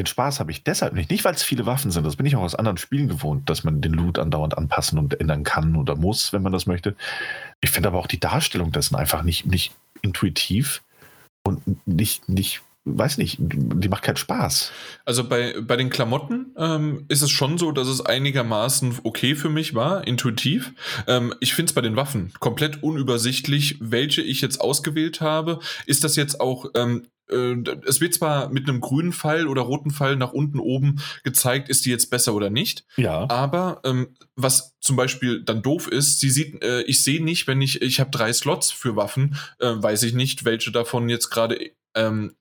den 0.00 0.06
Spaß 0.06 0.40
habe 0.40 0.50
ich 0.50 0.64
deshalb 0.64 0.94
nicht. 0.94 1.10
Nicht, 1.10 1.24
weil 1.24 1.34
es 1.34 1.42
viele 1.42 1.66
Waffen 1.66 1.90
sind. 1.90 2.04
Das 2.04 2.16
bin 2.16 2.26
ich 2.26 2.36
auch 2.36 2.42
aus 2.42 2.54
anderen 2.54 2.78
Spielen 2.78 3.08
gewohnt, 3.08 3.48
dass 3.50 3.64
man 3.64 3.80
den 3.80 3.92
Loot 3.92 4.18
andauernd 4.18 4.56
anpassen 4.56 4.98
und 4.98 5.20
ändern 5.20 5.44
kann 5.44 5.76
oder 5.76 5.94
muss, 5.94 6.32
wenn 6.32 6.42
man 6.42 6.52
das 6.52 6.66
möchte. 6.66 6.96
Ich 7.60 7.70
finde 7.70 7.90
aber 7.90 7.98
auch 7.98 8.06
die 8.06 8.20
Darstellung 8.20 8.72
dessen 8.72 8.96
einfach 8.96 9.22
nicht, 9.22 9.46
nicht 9.46 9.72
intuitiv 10.02 10.82
und 11.42 11.62
nicht, 11.86 12.28
nicht 12.28 12.62
weiß 12.84 13.18
nicht, 13.18 13.36
die 13.38 13.88
macht 13.88 14.02
keinen 14.02 14.16
Spaß. 14.16 14.72
Also 15.04 15.28
bei, 15.28 15.54
bei 15.60 15.76
den 15.76 15.90
Klamotten 15.90 16.54
ähm, 16.56 17.04
ist 17.08 17.20
es 17.20 17.30
schon 17.30 17.58
so, 17.58 17.72
dass 17.72 17.88
es 17.88 18.00
einigermaßen 18.00 19.00
okay 19.02 19.34
für 19.34 19.50
mich 19.50 19.74
war, 19.74 20.06
intuitiv. 20.06 20.72
Ähm, 21.06 21.34
ich 21.40 21.54
finde 21.54 21.70
es 21.70 21.74
bei 21.74 21.82
den 21.82 21.96
Waffen 21.96 22.32
komplett 22.40 22.82
unübersichtlich, 22.82 23.76
welche 23.80 24.22
ich 24.22 24.40
jetzt 24.40 24.62
ausgewählt 24.62 25.20
habe. 25.20 25.60
Ist 25.84 26.04
das 26.04 26.16
jetzt 26.16 26.40
auch 26.40 26.70
ähm, 26.74 27.06
äh, 27.30 27.56
es 27.86 28.00
wird 28.00 28.14
zwar 28.14 28.50
mit 28.50 28.68
einem 28.68 28.80
grünen 28.80 29.12
Pfeil 29.12 29.46
oder 29.46 29.62
roten 29.62 29.90
Pfeil 29.90 30.16
nach 30.16 30.32
unten 30.32 30.58
oben 30.58 31.00
gezeigt, 31.24 31.68
ist 31.68 31.86
die 31.86 31.90
jetzt 31.90 32.10
besser 32.10 32.34
oder 32.34 32.50
nicht. 32.50 32.84
Ja. 32.96 33.28
Aber 33.28 33.80
ähm, 33.84 34.16
was 34.36 34.78
zum 34.80 34.96
Beispiel 34.96 35.42
dann 35.42 35.62
doof 35.62 35.88
ist, 35.88 36.20
sie 36.20 36.30
sieht, 36.30 36.62
äh, 36.62 36.82
ich 36.82 37.02
sehe 37.02 37.22
nicht, 37.22 37.46
wenn 37.46 37.60
ich, 37.60 37.82
ich 37.82 38.00
habe 38.00 38.10
drei 38.10 38.32
Slots 38.32 38.70
für 38.70 38.96
Waffen, 38.96 39.36
äh, 39.58 39.74
weiß 39.74 40.02
ich 40.04 40.14
nicht, 40.14 40.44
welche 40.44 40.72
davon 40.72 41.08
jetzt 41.08 41.30
gerade 41.30 41.70
ähm, 41.94 42.34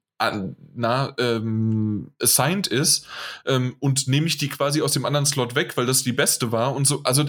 na, 0.76 1.14
ähm, 1.18 2.12
assigned 2.22 2.68
ist 2.68 3.08
ähm, 3.46 3.76
und 3.80 4.08
nehme 4.08 4.28
ich 4.28 4.38
die 4.38 4.50
quasi 4.50 4.82
aus 4.82 4.92
dem 4.92 5.06
anderen 5.06 5.26
Slot 5.26 5.56
weg, 5.56 5.78
weil 5.78 5.86
das 5.86 6.04
die 6.04 6.12
beste 6.12 6.52
war 6.52 6.76
und 6.76 6.86
so. 6.86 7.02
Also 7.04 7.26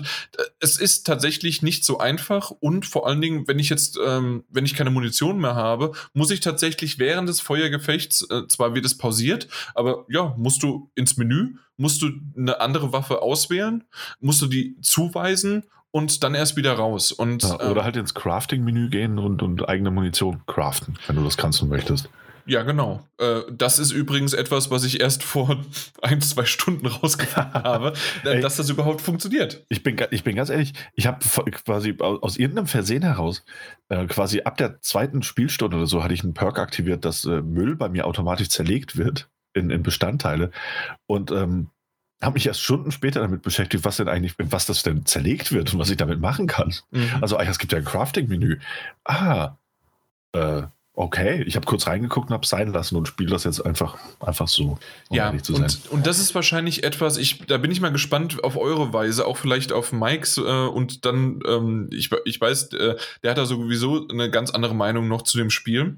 es 0.58 0.78
ist 0.78 1.06
tatsächlich 1.06 1.62
nicht 1.62 1.84
so 1.84 1.98
einfach 1.98 2.50
und 2.50 2.86
vor 2.86 3.06
allen 3.06 3.20
Dingen, 3.20 3.46
wenn 3.46 3.58
ich 3.58 3.68
jetzt, 3.68 3.98
ähm, 4.04 4.44
wenn 4.50 4.64
ich 4.64 4.74
keine 4.74 4.90
Munition 4.90 5.38
mehr 5.40 5.54
habe, 5.54 5.92
muss 6.14 6.30
ich 6.30 6.40
tatsächlich 6.40 6.98
während 6.98 7.28
des 7.28 7.40
Feuergefechts, 7.40 8.28
äh, 8.28 8.48
zwar 8.48 8.74
wird 8.74 8.84
es 8.84 8.98
pausiert, 8.98 9.46
aber 9.74 10.04
ja, 10.08 10.34
musst 10.36 10.62
du 10.62 10.90
ins 10.96 11.16
Menü, 11.16 11.56
musst 11.76 12.02
du 12.02 12.10
eine 12.36 12.60
andere 12.60 12.92
Waffe 12.92 13.22
auswählen, 13.22 13.84
musst 14.20 14.42
du 14.42 14.46
die 14.46 14.76
zuweisen 14.82 15.64
und 15.92 16.22
dann 16.22 16.34
erst 16.34 16.56
wieder 16.56 16.72
raus. 16.72 17.12
Und, 17.12 17.42
ja, 17.42 17.54
oder 17.56 17.70
ähm, 17.70 17.82
halt 17.84 17.96
ins 17.96 18.14
Crafting-Menü 18.14 18.90
gehen 18.90 19.18
und, 19.18 19.42
und 19.42 19.68
eigene 19.68 19.90
Munition 19.90 20.42
craften, 20.46 20.98
wenn 21.06 21.16
du 21.16 21.24
das 21.24 21.36
kannst 21.36 21.62
und 21.62 21.68
möchtest. 21.68 22.08
Ja, 22.46 22.62
genau. 22.62 23.06
Äh, 23.18 23.40
das 23.50 23.78
ist 23.78 23.92
übrigens 23.92 24.32
etwas, 24.32 24.70
was 24.70 24.84
ich 24.84 25.00
erst 25.00 25.22
vor 25.22 25.64
ein, 26.02 26.20
zwei 26.20 26.44
Stunden 26.44 26.86
rausgefunden 26.86 27.54
habe, 27.64 27.92
Ey, 28.24 28.40
dass 28.40 28.56
das 28.56 28.68
überhaupt 28.68 29.00
funktioniert. 29.00 29.64
Ich 29.68 29.82
bin, 29.82 29.96
ich 30.10 30.24
bin 30.24 30.36
ganz 30.36 30.50
ehrlich, 30.50 30.72
ich 30.94 31.06
habe 31.06 31.18
quasi 31.50 31.96
aus 31.98 32.36
irgendeinem 32.36 32.66
Versehen 32.66 33.02
heraus, 33.02 33.44
äh, 33.88 34.06
quasi 34.06 34.42
ab 34.42 34.56
der 34.56 34.80
zweiten 34.80 35.22
Spielstunde 35.22 35.76
oder 35.76 35.86
so, 35.86 36.02
hatte 36.02 36.14
ich 36.14 36.22
einen 36.22 36.34
Perk 36.34 36.58
aktiviert, 36.58 37.04
dass 37.04 37.24
äh, 37.24 37.42
Müll 37.42 37.76
bei 37.76 37.88
mir 37.88 38.06
automatisch 38.06 38.48
zerlegt 38.48 38.96
wird 38.96 39.28
in, 39.52 39.70
in 39.70 39.82
Bestandteile. 39.82 40.50
Und 41.06 41.30
ähm, 41.30 41.70
habe 42.22 42.34
mich 42.34 42.46
erst 42.46 42.60
Stunden 42.60 42.92
später 42.92 43.20
damit 43.20 43.42
beschäftigt, 43.42 43.84
was 43.84 43.96
denn 43.96 44.08
eigentlich, 44.08 44.34
was 44.38 44.66
das 44.66 44.82
denn 44.82 45.06
zerlegt 45.06 45.52
wird 45.52 45.72
und 45.72 45.78
was 45.78 45.90
ich 45.90 45.96
damit 45.96 46.20
machen 46.20 46.46
kann. 46.46 46.74
Mhm. 46.90 47.08
Also, 47.20 47.38
es 47.38 47.58
gibt 47.58 47.72
ja 47.72 47.78
ein 47.78 47.84
Crafting-Menü. 47.84 48.58
Ah, 49.04 49.56
äh, 50.32 50.62
okay. 51.00 51.42
Ich 51.46 51.56
habe 51.56 51.66
kurz 51.66 51.86
reingeguckt 51.86 52.28
und 52.28 52.34
habe 52.34 52.44
es 52.44 52.50
sein 52.50 52.72
lassen 52.72 52.96
und 52.96 53.08
spiele 53.08 53.30
das 53.30 53.44
jetzt 53.44 53.60
einfach, 53.64 53.98
einfach 54.20 54.48
so. 54.48 54.78
Um 55.08 55.16
ja, 55.16 55.30
und, 55.30 55.90
und 55.90 56.06
das 56.06 56.18
ist 56.18 56.34
wahrscheinlich 56.34 56.84
etwas, 56.84 57.16
ich, 57.16 57.46
da 57.46 57.58
bin 57.58 57.70
ich 57.70 57.80
mal 57.80 57.92
gespannt 57.92 58.44
auf 58.44 58.56
eure 58.56 58.92
Weise, 58.92 59.26
auch 59.26 59.36
vielleicht 59.36 59.72
auf 59.72 59.92
Mikes 59.92 60.38
äh, 60.38 60.40
und 60.42 61.04
dann, 61.04 61.40
ähm, 61.46 61.88
ich, 61.92 62.10
ich 62.24 62.40
weiß, 62.40 62.72
äh, 62.74 62.96
der 63.22 63.30
hat 63.30 63.38
da 63.38 63.46
sowieso 63.46 64.06
eine 64.08 64.30
ganz 64.30 64.50
andere 64.50 64.74
Meinung 64.74 65.08
noch 65.08 65.22
zu 65.22 65.38
dem 65.38 65.50
Spiel. 65.50 65.96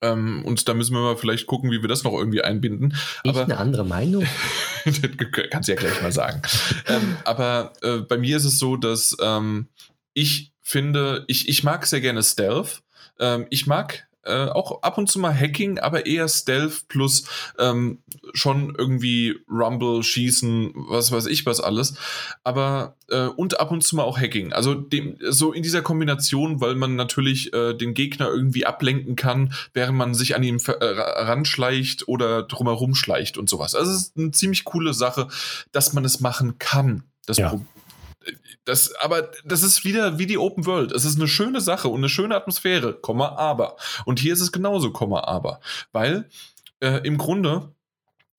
Ähm, 0.00 0.44
und 0.44 0.68
da 0.68 0.74
müssen 0.74 0.94
wir 0.94 1.00
mal 1.00 1.16
vielleicht 1.16 1.46
gucken, 1.46 1.70
wie 1.70 1.80
wir 1.80 1.88
das 1.88 2.02
noch 2.02 2.12
irgendwie 2.12 2.42
einbinden. 2.42 2.96
Ich 3.22 3.30
aber 3.30 3.44
eine 3.44 3.58
andere 3.58 3.84
Meinung? 3.84 4.26
kannst 5.50 5.68
du 5.68 5.72
ja 5.72 5.78
gleich 5.78 6.02
mal 6.02 6.12
sagen. 6.12 6.42
ähm, 6.88 7.16
aber 7.24 7.72
äh, 7.82 7.98
bei 7.98 8.18
mir 8.18 8.36
ist 8.36 8.44
es 8.44 8.58
so, 8.58 8.76
dass 8.76 9.16
ähm, 9.20 9.68
ich 10.12 10.52
finde, 10.60 11.24
ich, 11.28 11.48
ich 11.48 11.62
mag 11.62 11.86
sehr 11.86 12.00
gerne 12.00 12.22
Stealth. 12.22 12.82
Ähm, 13.18 13.46
ich 13.50 13.66
mag 13.66 14.06
äh, 14.26 14.48
auch 14.48 14.82
ab 14.82 14.98
und 14.98 15.08
zu 15.08 15.18
mal 15.18 15.34
Hacking, 15.34 15.78
aber 15.78 16.06
eher 16.06 16.28
Stealth 16.28 16.88
plus 16.88 17.24
ähm, 17.58 17.98
schon 18.34 18.74
irgendwie 18.76 19.36
Rumble, 19.48 20.02
Schießen, 20.02 20.72
was 20.74 21.12
weiß 21.12 21.26
ich 21.26 21.46
was 21.46 21.60
alles. 21.60 21.94
Aber 22.42 22.96
äh, 23.08 23.26
und 23.26 23.60
ab 23.60 23.70
und 23.70 23.82
zu 23.84 23.96
mal 23.96 24.02
auch 24.02 24.18
Hacking. 24.18 24.52
Also 24.52 24.74
dem, 24.74 25.16
so 25.28 25.52
in 25.52 25.62
dieser 25.62 25.82
Kombination, 25.82 26.60
weil 26.60 26.74
man 26.74 26.96
natürlich 26.96 27.52
äh, 27.54 27.74
den 27.74 27.94
Gegner 27.94 28.28
irgendwie 28.28 28.66
ablenken 28.66 29.16
kann, 29.16 29.52
während 29.72 29.96
man 29.96 30.14
sich 30.14 30.34
an 30.34 30.42
ihm 30.42 30.58
äh, 30.66 30.72
ranschleicht 30.72 32.08
oder 32.08 32.42
drumherum 32.42 32.94
schleicht 32.94 33.38
und 33.38 33.48
sowas. 33.48 33.74
Also 33.74 33.92
es 33.92 33.98
ist 33.98 34.16
eine 34.16 34.32
ziemlich 34.32 34.64
coole 34.64 34.92
Sache, 34.92 35.28
dass 35.72 35.92
man 35.92 36.04
es 36.04 36.20
machen 36.20 36.58
kann. 36.58 37.04
Das 37.26 37.38
ja. 37.38 37.60
Das, 38.64 38.92
aber 38.96 39.30
das 39.44 39.62
ist 39.62 39.84
wieder 39.84 40.18
wie 40.18 40.26
die 40.26 40.38
Open 40.38 40.66
World. 40.66 40.92
Es 40.92 41.04
ist 41.04 41.16
eine 41.16 41.28
schöne 41.28 41.60
Sache 41.60 41.88
und 41.88 42.00
eine 42.00 42.08
schöne 42.08 42.34
Atmosphäre, 42.34 42.94
Komma, 42.94 43.36
aber. 43.36 43.76
Und 44.04 44.18
hier 44.18 44.32
ist 44.32 44.40
es 44.40 44.52
genauso, 44.52 44.90
Komma, 44.90 45.24
aber. 45.24 45.60
Weil 45.92 46.28
äh, 46.80 47.00
im 47.06 47.18
Grunde 47.18 47.74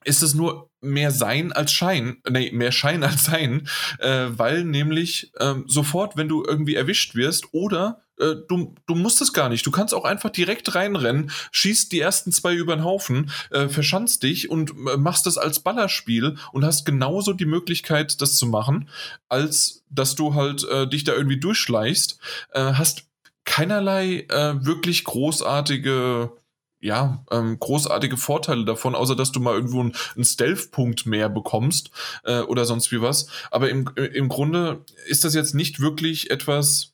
ist 0.03 0.23
es 0.23 0.33
nur 0.33 0.69
mehr 0.81 1.11
Sein 1.11 1.51
als 1.51 1.71
Schein, 1.71 2.21
nee, 2.29 2.51
mehr 2.51 2.71
Schein 2.71 3.03
als 3.05 3.25
Sein, 3.25 3.67
äh, 3.99 4.27
weil 4.29 4.63
nämlich 4.63 5.31
äh, 5.35 5.55
sofort, 5.65 6.17
wenn 6.17 6.27
du 6.27 6.43
irgendwie 6.43 6.75
erwischt 6.75 7.15
wirst 7.15 7.53
oder 7.53 8.03
äh, 8.19 8.35
du, 8.47 8.75
du 8.85 8.95
musst 8.95 9.21
es 9.21 9.33
gar 9.33 9.49
nicht. 9.49 9.65
Du 9.65 9.71
kannst 9.71 9.93
auch 9.93 10.05
einfach 10.05 10.29
direkt 10.29 10.75
reinrennen, 10.75 11.31
schießt 11.51 11.91
die 11.91 11.99
ersten 11.99 12.31
zwei 12.31 12.53
über 12.53 12.75
den 12.75 12.83
Haufen, 12.83 13.31
äh, 13.51 13.67
verschanzt 13.69 14.23
dich 14.23 14.49
und 14.49 14.71
äh, 14.71 14.97
machst 14.97 15.25
das 15.25 15.37
als 15.37 15.59
Ballerspiel 15.59 16.37
und 16.51 16.65
hast 16.65 16.85
genauso 16.85 17.33
die 17.33 17.45
Möglichkeit, 17.45 18.21
das 18.21 18.35
zu 18.35 18.47
machen, 18.47 18.89
als 19.29 19.83
dass 19.89 20.15
du 20.15 20.33
halt 20.33 20.63
äh, 20.65 20.87
dich 20.87 21.03
da 21.03 21.13
irgendwie 21.13 21.39
durchschleichst. 21.39 22.19
Äh, 22.51 22.73
hast 22.73 23.05
keinerlei 23.45 24.25
äh, 24.29 24.65
wirklich 24.65 25.03
großartige 25.03 26.31
ja, 26.79 27.25
ähm, 27.31 27.59
großartige 27.59 28.17
Vorteile 28.17 28.63
davon, 28.63 28.93
außer 28.93 29.15
dass 29.15 29.31
du 29.31 29.39
mal 29.39 29.55
irgendwo 29.55 29.81
einen, 29.81 29.93
Stealth-Punkt 30.23 31.07
mehr 31.07 31.27
bekommst 31.27 31.89
äh, 32.23 32.41
oder 32.41 32.65
sonst 32.65 32.91
wie 32.91 33.01
was. 33.01 33.29
Aber 33.49 33.69
im, 33.69 33.89
im 33.95 34.29
Grunde 34.29 34.85
ist 35.07 35.23
das 35.23 35.33
jetzt 35.33 35.55
nicht 35.55 35.79
wirklich 35.79 36.29
etwas, 36.29 36.93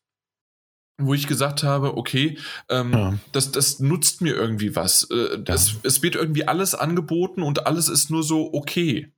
wo 0.98 1.14
ich 1.14 1.28
gesagt 1.28 1.64
habe, 1.64 1.98
okay, 1.98 2.38
ähm, 2.70 2.94
ja. 2.94 3.14
das, 3.32 3.52
das 3.52 3.80
nutzt 3.80 4.22
mir 4.22 4.36
irgendwie 4.36 4.76
was. 4.76 5.10
Äh, 5.10 5.40
das, 5.40 5.72
ja. 5.72 5.80
Es 5.84 6.04
wird 6.04 6.16
irgendwie 6.16 6.48
alles 6.48 6.76
angeboten 6.76 7.42
und 7.42 7.66
alles 7.66 7.90
ist 7.90 8.10
nur 8.10 8.24
so 8.24 8.54
okay. 8.54 9.12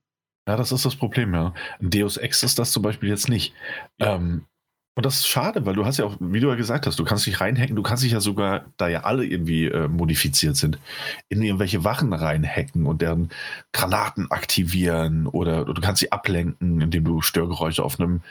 Ja, 0.48 0.56
das 0.56 0.72
ist 0.72 0.84
das 0.84 0.96
Problem, 0.96 1.34
ja. 1.34 1.54
Deus 1.80 2.16
Ex 2.16 2.42
ist 2.42 2.58
das 2.58 2.72
zum 2.72 2.82
Beispiel 2.82 3.08
jetzt 3.08 3.28
nicht. 3.28 3.52
Ja. 3.98 4.14
Ähm, 4.14 4.46
und 4.96 5.04
das 5.04 5.16
ist 5.16 5.28
schade, 5.28 5.66
weil 5.66 5.74
du 5.74 5.84
hast 5.84 5.98
ja 5.98 6.06
auch, 6.06 6.16
wie 6.20 6.40
du 6.40 6.48
ja 6.48 6.54
gesagt 6.54 6.86
hast, 6.86 6.98
du 6.98 7.04
kannst 7.04 7.26
dich 7.26 7.38
reinhacken, 7.42 7.76
du 7.76 7.82
kannst 7.82 8.02
dich 8.02 8.12
ja 8.12 8.20
sogar, 8.20 8.64
da 8.78 8.88
ja 8.88 9.00
alle 9.00 9.26
irgendwie 9.26 9.66
äh, 9.66 9.88
modifiziert 9.88 10.56
sind, 10.56 10.78
in 11.28 11.42
irgendwelche 11.42 11.84
Wachen 11.84 12.14
reinhacken 12.14 12.86
und 12.86 13.02
deren 13.02 13.28
Granaten 13.72 14.30
aktivieren 14.30 15.26
oder, 15.26 15.66
du 15.66 15.78
kannst 15.82 16.00
sie 16.00 16.12
ablenken, 16.12 16.80
indem 16.80 17.04
du 17.04 17.20
Störgeräusche 17.20 17.84
auf 17.84 18.00
einem 18.00 18.22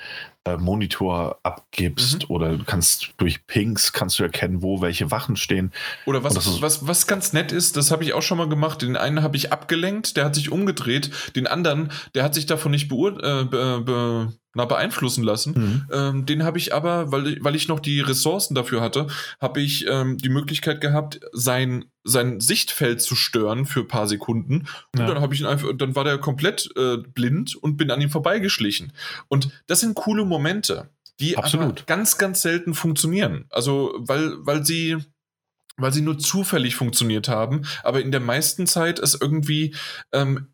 äh, 0.45 0.57
Monitor 0.57 1.37
abgibst 1.43 2.23
mhm. 2.23 2.35
oder 2.35 2.57
du 2.57 2.63
kannst 2.63 3.13
durch 3.17 3.45
Pings 3.45 3.93
kannst 3.93 4.17
du 4.17 4.23
erkennen, 4.23 4.63
wo 4.63 4.81
welche 4.81 5.11
Wachen 5.11 5.35
stehen. 5.35 5.71
Oder 6.07 6.23
was, 6.23 6.61
was, 6.63 6.87
was 6.87 7.05
ganz 7.05 7.31
nett 7.31 7.51
ist, 7.51 7.77
das 7.77 7.91
habe 7.91 8.03
ich 8.03 8.13
auch 8.13 8.23
schon 8.23 8.39
mal 8.39 8.49
gemacht. 8.49 8.81
Den 8.81 8.97
einen 8.97 9.21
habe 9.21 9.37
ich 9.37 9.53
abgelenkt, 9.53 10.17
der 10.17 10.25
hat 10.25 10.33
sich 10.33 10.51
umgedreht, 10.51 11.11
den 11.35 11.45
anderen, 11.45 11.91
der 12.15 12.23
hat 12.23 12.33
sich 12.33 12.47
davon 12.47 12.71
nicht 12.71 12.87
beur 12.87 13.23
äh, 13.23 13.45
be 13.45 13.81
be 13.81 14.33
na, 14.55 14.65
beeinflussen 14.65 15.23
lassen. 15.23 15.53
Mhm. 15.55 15.85
Ähm, 15.91 16.25
den 16.25 16.43
habe 16.43 16.57
ich 16.57 16.73
aber, 16.73 17.11
weil, 17.11 17.37
weil 17.41 17.55
ich 17.55 17.67
noch 17.67 17.79
die 17.79 17.99
Ressourcen 17.99 18.55
dafür 18.55 18.81
hatte, 18.81 19.07
habe 19.39 19.61
ich 19.61 19.85
ähm, 19.87 20.17
die 20.17 20.29
Möglichkeit 20.29 20.81
gehabt, 20.81 21.19
sein, 21.33 21.85
sein 22.03 22.39
Sichtfeld 22.39 23.01
zu 23.01 23.15
stören 23.15 23.65
für 23.65 23.81
ein 23.81 23.87
paar 23.87 24.07
Sekunden. 24.07 24.67
Und 24.93 24.99
ja. 24.99 25.05
dann 25.05 25.21
habe 25.21 25.33
ich 25.33 25.41
ihn 25.41 25.45
einfach, 25.45 25.69
dann 25.77 25.95
war 25.95 26.03
der 26.03 26.17
komplett 26.17 26.69
äh, 26.75 26.97
blind 26.97 27.55
und 27.55 27.77
bin 27.77 27.91
an 27.91 28.01
ihm 28.01 28.09
vorbeigeschlichen. 28.09 28.93
Und 29.27 29.49
das 29.67 29.81
sind 29.81 29.95
coole 29.95 30.25
Momente, 30.25 30.89
die 31.19 31.37
Absolut. 31.37 31.85
ganz, 31.85 32.17
ganz 32.17 32.41
selten 32.41 32.73
funktionieren. 32.73 33.45
Also, 33.49 33.93
weil, 33.99 34.33
weil 34.39 34.65
sie 34.65 34.97
weil 35.77 35.91
sie 35.91 36.01
nur 36.01 36.17
zufällig 36.17 36.75
funktioniert 36.75 37.27
haben, 37.27 37.63
aber 37.83 38.01
in 38.01 38.11
der 38.11 38.21
meisten 38.21 38.65
Zeit 38.65 38.97
es 38.97 39.13
irgendwie 39.19 39.75
ähm, 40.13 40.47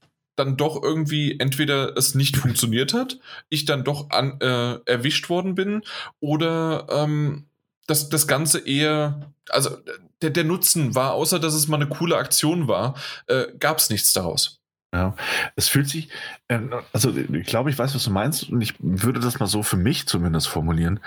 dann 0.43 0.57
doch 0.57 0.81
irgendwie 0.81 1.39
entweder 1.39 1.95
es 1.95 2.15
nicht 2.15 2.37
funktioniert 2.37 2.93
hat, 2.93 3.19
ich 3.49 3.65
dann 3.65 3.83
doch 3.83 4.09
an, 4.09 4.39
äh, 4.41 4.79
erwischt 4.85 5.29
worden 5.29 5.55
bin 5.55 5.83
oder 6.19 6.87
ähm, 6.89 7.45
das, 7.87 8.09
das 8.09 8.27
Ganze 8.27 8.59
eher, 8.59 9.31
also 9.49 9.77
der, 10.21 10.31
der 10.31 10.43
Nutzen 10.43 10.95
war, 10.95 11.13
außer 11.13 11.39
dass 11.39 11.53
es 11.53 11.67
mal 11.67 11.77
eine 11.77 11.89
coole 11.89 12.17
Aktion 12.17 12.67
war, 12.67 12.95
äh, 13.27 13.45
gab 13.59 13.77
es 13.77 13.89
nichts 13.89 14.13
daraus. 14.13 14.59
Ja, 14.93 15.15
es 15.55 15.69
fühlt 15.69 15.87
sich, 15.87 16.09
äh, 16.47 16.59
also 16.91 17.15
ich 17.15 17.47
glaube, 17.47 17.69
ich 17.69 17.77
weiß, 17.77 17.95
was 17.95 18.03
du 18.03 18.11
meinst 18.11 18.49
und 18.49 18.61
ich 18.61 18.73
würde 18.79 19.19
das 19.19 19.39
mal 19.39 19.47
so 19.47 19.63
für 19.63 19.77
mich 19.77 20.07
zumindest 20.07 20.47
formulieren, 20.47 20.99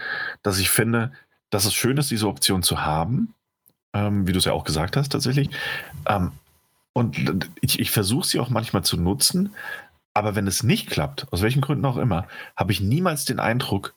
dass 0.43 0.59
ich 0.59 0.71
finde, 0.71 1.13
dass 1.51 1.65
es 1.65 1.75
schön 1.75 1.97
ist, 1.99 2.11
diese 2.11 2.29
Option 2.29 2.63
zu 2.63 2.85
haben, 2.85 3.35
ähm, 3.93 4.27
wie 4.27 4.33
du 4.33 4.39
es 4.39 4.47
ja 4.47 4.53
auch 4.53 4.65
gesagt 4.65 4.97
hast 4.97 5.13
tatsächlich, 5.13 5.51
ähm, 6.07 6.33
und 6.95 7.51
ich, 7.61 7.81
ich 7.81 7.91
versuche 7.91 8.27
sie 8.27 8.41
auch 8.41 8.49
manchmal 8.49 8.85
zu 8.85 8.97
nutzen, 8.97 9.53
aber 10.15 10.37
wenn 10.37 10.47
es 10.47 10.63
nicht 10.63 10.89
klappt, 10.89 11.27
aus 11.33 11.43
welchen 11.43 11.61
Gründen 11.61 11.85
auch 11.85 11.97
immer, 11.97 12.27
habe 12.57 12.73
ich 12.73 12.81
niemals 12.81 13.25
den 13.25 13.41
Eindruck, 13.41 13.95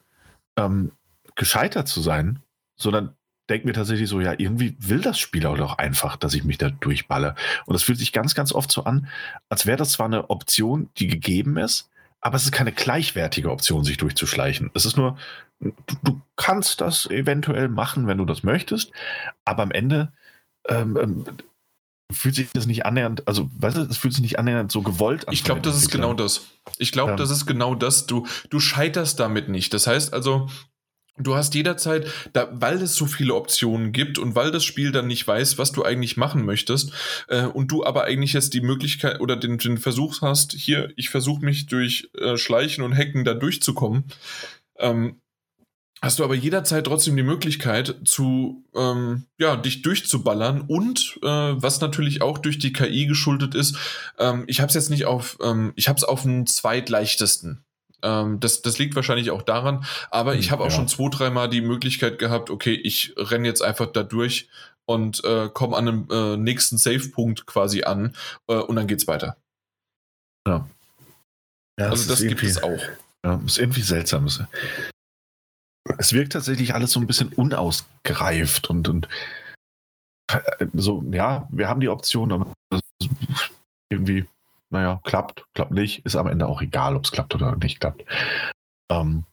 ähm, 0.58 0.92
gescheitert 1.36 1.88
zu 1.88 2.02
sein, 2.02 2.42
sondern 2.76 3.16
denke 3.50 3.68
mir 3.68 3.74
tatsächlich 3.74 4.10
so, 4.10 4.20
ja, 4.20 4.34
irgendwie 4.38 4.76
will 4.80 5.00
das 5.00 5.20
Spiel 5.20 5.46
auch 5.46 5.58
doch 5.58 5.78
einfach, 5.78 6.18
dass 6.18 6.34
ich 6.34 6.44
mich 6.44 6.58
da 6.58 6.70
durchballe. 6.70 7.36
Und 7.66 7.74
das 7.74 7.84
fühlt 7.84 8.00
sich 8.00 8.12
ganz, 8.12 8.36
ganz 8.36 8.52
oft 8.52 8.72
so 8.72 8.84
an, 8.84 9.08
als 9.48 9.66
wäre 9.68 9.78
das 9.78 9.94
zwar 9.94 10.08
eine 10.08 10.30
Option, 10.32 10.90
die 10.98 11.08
gegeben 11.08 11.58
ist, 11.58 11.90
aber 12.20 12.36
es 12.36 12.46
ist 12.46 12.52
keine 12.52 12.72
gleichwertige 12.72 13.52
Option, 13.52 13.84
sich 13.84 13.98
durchzuschleichen. 13.98 14.72
Es 14.74 14.86
ist 14.86 14.98
nur, 14.98 15.18
du, 15.60 15.72
du 16.04 16.22
kannst 16.36 16.82
das 16.82 17.06
eventuell 17.06 17.70
machen, 17.70 18.08
wenn 18.08 18.18
du 18.18 18.26
das 18.26 18.44
möchtest, 18.44 18.92
aber 19.46 19.64
am 19.64 19.72
Ende 19.72 20.12
ähm, 20.68 20.98
ähm 20.98 21.26
fühlt 22.12 22.36
sich 22.36 22.50
das 22.54 22.66
nicht 22.68 22.86
annähernd, 22.86 23.28
also 23.28 23.50
weißt 23.58 23.78
du, 23.78 23.82
es 23.82 23.98
fühlt 23.98 24.14
sich 24.14 24.22
nicht 24.22 24.40
annähernd 24.40 24.72
so 24.72 24.82
gewollt 24.82 25.28
an. 25.28 25.34
Ich 25.34 25.44
glaube, 25.44 25.62
das 25.62 25.78
ist 25.78 25.90
genau 25.90 26.14
das. 26.14 26.48
Ich 26.78 26.92
glaube, 26.92 27.12
ja. 27.12 27.18
das 27.18 27.32
ist 27.32 27.46
genau 27.46 27.76
das. 27.76 28.06
Du, 28.06 28.26
du 28.50 28.60
scheiterst 28.60 29.20
damit 29.20 29.50
nicht. 29.50 29.74
Das 29.74 29.88
heißt 29.88 30.14
also, 30.14 30.48
du 31.18 31.36
hast 31.36 31.54
jederzeit, 31.54 32.08
da, 32.34 32.50
weil 32.54 32.82
es 32.82 32.96
so 32.96 33.06
viele 33.08 33.36
Optionen 33.36 33.92
gibt 33.92 34.20
und 34.20 34.36
weil 34.36 34.52
das 34.52 34.64
Spiel 34.64 34.92
dann 34.92 35.08
nicht 35.08 35.28
weiß, 35.28 35.58
was 35.58 35.72
du 35.72 35.84
eigentlich 35.84 36.16
machen 36.16 36.46
möchtest, 36.46 36.94
äh, 37.28 37.44
und 37.44 37.72
du 37.72 37.86
aber 37.86 38.06
eigentlich 38.06 38.34
jetzt 38.34 38.54
die 38.54 38.62
Möglichkeit 38.62 39.20
oder 39.20 39.36
den, 39.36 39.58
den 39.58 39.78
Versuch 39.78 40.22
hast, 40.22 40.54
hier, 40.54 40.94
ich 40.96 41.10
versuche 41.10 41.44
mich 41.44 41.66
durch 41.66 42.10
äh, 42.18 42.38
Schleichen 42.38 42.84
und 42.84 42.96
Hacken 42.96 43.26
da 43.26 43.34
durchzukommen, 43.34 44.06
ähm, 44.80 45.20
hast 46.02 46.20
du 46.20 46.24
aber 46.24 46.36
jederzeit 46.36 46.86
trotzdem 46.86 47.16
die 47.16 47.24
Möglichkeit 47.24 47.96
zu 48.06 48.64
ähm, 48.76 49.26
ja 49.38 49.56
dich 49.56 49.82
durchzuballern 49.82 50.62
und 50.62 51.20
äh, 51.24 51.28
was 51.28 51.82
natürlich 51.82 52.22
auch 52.22 52.38
durch 52.38 52.60
die 52.60 52.74
KI 52.74 53.08
geschuldet 53.08 53.56
ist 53.56 53.78
ähm, 54.20 54.44
ich 54.48 54.60
habe 54.60 54.70
es 54.70 54.76
jetzt 54.76 54.90
nicht 54.90 55.06
auf 55.06 55.38
ähm, 55.42 55.74
ich 55.76 55.88
habe 55.88 55.98
es 55.98 56.04
auf 56.04 56.22
dem 56.24 56.46
zweitleichtesten. 56.46 57.64
Ähm, 58.04 58.40
das, 58.40 58.62
das 58.62 58.78
liegt 58.78 58.96
wahrscheinlich 58.96 59.32
auch 59.32 59.42
daran 59.42 59.86
aber 60.12 60.36
ich 60.36 60.46
hm, 60.46 60.52
habe 60.52 60.64
auch 60.64 60.70
ja. 60.70 60.76
schon 60.76 60.88
zwei 60.88 61.10
dreimal 61.10 61.50
die 61.50 61.62
Möglichkeit 61.62 62.20
gehabt 62.20 62.50
okay 62.50 62.74
ich 62.76 63.14
renne 63.18 63.48
jetzt 63.48 63.64
einfach 63.64 63.88
da 63.88 64.04
durch 64.04 64.50
und 64.88 65.24
äh, 65.24 65.50
komme 65.54 65.78
an 65.78 65.88
einem 65.88 66.08
äh, 66.10 66.38
nächsten 66.38 66.78
Save-Punkt 66.78 67.46
quasi 67.46 67.84
an 67.84 68.16
äh, 68.48 68.56
und 68.56 68.76
dann 68.76 68.88
geht's 68.88 69.08
weiter. 69.08 69.38
Ja, 70.48 70.68
ja 71.78 71.90
also 71.90 72.08
das, 72.10 72.20
das 72.20 72.28
gibt 72.28 72.42
es 72.42 72.64
auch. 72.64 72.80
Ja, 73.24 73.42
ist 73.46 73.60
irgendwie 73.60 73.82
seltsam 73.82 74.28
es 75.98 76.14
wirkt 76.14 76.34
tatsächlich 76.34 76.74
alles 76.74 76.92
so 76.92 77.00
ein 77.00 77.08
bisschen 77.08 77.34
unausgereift 77.34 78.70
und, 78.70 78.88
und 78.90 79.08
äh, 80.32 80.40
so, 80.74 81.04
ja, 81.12 81.48
wir 81.52 81.68
haben 81.68 81.80
die 81.80 81.90
Option, 81.90 82.32
aber 82.32 82.52
irgendwie, 83.90 84.26
naja, 84.70 85.00
klappt, 85.04 85.46
klappt 85.54 85.72
nicht, 85.72 86.06
ist 86.06 86.16
am 86.16 86.28
Ende 86.28 86.48
auch 86.48 86.62
egal, 86.62 86.96
ob 86.96 87.06
es 87.06 87.12
klappt 87.12 87.36
oder 87.36 87.56
nicht 87.56 87.80
klappt. 87.80 88.04
Ähm, 88.92 89.26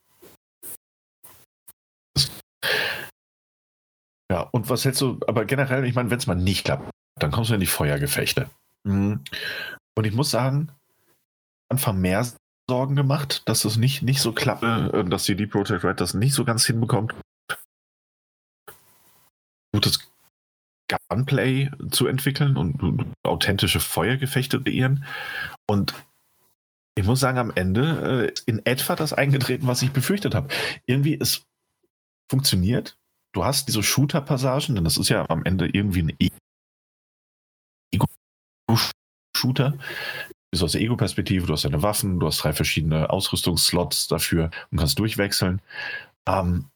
Ja, 4.30 4.40
und 4.52 4.68
was 4.68 4.84
hältst 4.84 5.00
du, 5.00 5.20
aber 5.28 5.44
generell, 5.44 5.84
ich 5.84 5.94
meine, 5.94 6.10
wenn 6.10 6.18
es 6.18 6.26
mal 6.26 6.34
nicht 6.34 6.64
klappt, 6.64 6.90
dann 7.20 7.30
kommst 7.30 7.50
du 7.50 7.54
in 7.54 7.60
die 7.60 7.66
Feuergefechte. 7.66 8.50
Mhm. 8.82 9.22
Und 9.96 10.04
ich 10.06 10.12
muss 10.12 10.30
sagen, 10.30 10.72
Anfang 11.70 12.00
mehr 12.00 12.26
Sorgen 12.68 12.96
gemacht, 12.96 13.42
dass 13.46 13.64
es 13.64 13.76
nicht, 13.76 14.02
nicht 14.02 14.20
so 14.20 14.32
klappt, 14.32 14.62
äh, 14.62 15.04
dass 15.04 15.24
die 15.24 15.36
Deep 15.36 15.50
Project 15.50 15.84
Red 15.84 16.00
das 16.00 16.14
nicht 16.14 16.34
so 16.34 16.44
ganz 16.44 16.64
hinbekommt. 16.64 17.14
Gutes 19.72 20.10
Gunplay 21.08 21.70
zu 21.90 22.06
entwickeln 22.06 22.56
und, 22.56 23.12
authentische 23.22 23.80
Feuergefechte 23.80 24.62
kreieren. 24.62 25.04
Und 25.66 25.94
ich 26.96 27.04
muss 27.04 27.20
sagen, 27.20 27.38
am 27.38 27.50
Ende 27.54 28.28
äh, 28.28 28.34
in 28.46 28.64
etwa 28.64 28.94
das 28.94 29.12
eingetreten, 29.12 29.66
was 29.66 29.82
ich 29.82 29.90
befürchtet 29.90 30.34
habe. 30.34 30.48
Irgendwie, 30.86 31.18
es 31.18 31.42
funktioniert. 32.30 32.96
Du 33.32 33.44
hast 33.44 33.66
diese 33.68 33.82
Shooter-Passagen, 33.82 34.74
denn 34.76 34.84
das 34.84 34.96
ist 34.96 35.08
ja 35.08 35.28
am 35.28 35.44
Ende 35.44 35.66
irgendwie 35.66 36.02
ein 36.02 36.16
Ego-Shooter. 37.92 39.76
Ist 40.54 40.62
aus 40.62 40.72
der 40.72 40.82
Ego-Perspektive, 40.82 41.46
du 41.48 41.52
hast 41.52 41.64
deine 41.64 41.82
Waffen, 41.82 42.20
du 42.20 42.26
hast 42.28 42.38
drei 42.38 42.52
verschiedene 42.52 43.10
Ausrüstungsslots 43.10 44.06
dafür 44.06 44.50
und 44.70 44.78
kannst 44.78 45.00
durchwechseln. 45.00 45.60
Ähm, 46.26 46.66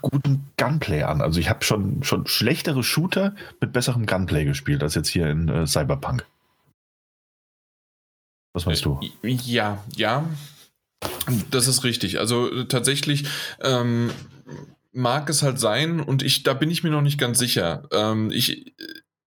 guten 0.00 0.50
Gunplay 0.56 1.02
an. 1.02 1.20
Also 1.20 1.38
ich 1.38 1.50
habe 1.50 1.62
schon, 1.62 2.02
schon 2.02 2.26
schlechtere 2.26 2.82
Shooter 2.82 3.34
mit 3.60 3.74
besserem 3.74 4.06
Gunplay 4.06 4.46
gespielt 4.46 4.82
als 4.82 4.94
jetzt 4.94 5.08
hier 5.08 5.28
in 5.28 5.48
äh, 5.48 5.66
Cyberpunk. 5.66 6.24
Was 8.54 8.64
meinst 8.64 8.86
du? 8.86 8.98
Äh, 9.22 9.32
ja, 9.32 9.84
ja. 9.94 10.24
Das 11.50 11.68
ist 11.68 11.84
richtig. 11.84 12.18
Also 12.18 12.50
äh, 12.50 12.66
tatsächlich 12.66 13.26
ähm, 13.60 14.10
mag 14.92 15.28
es 15.28 15.42
halt 15.42 15.60
sein 15.60 16.00
und 16.00 16.22
ich, 16.22 16.44
da 16.44 16.54
bin 16.54 16.70
ich 16.70 16.82
mir 16.82 16.90
noch 16.90 17.02
nicht 17.02 17.18
ganz 17.18 17.38
sicher. 17.38 17.86
Ähm, 17.92 18.30
ich, 18.30 18.74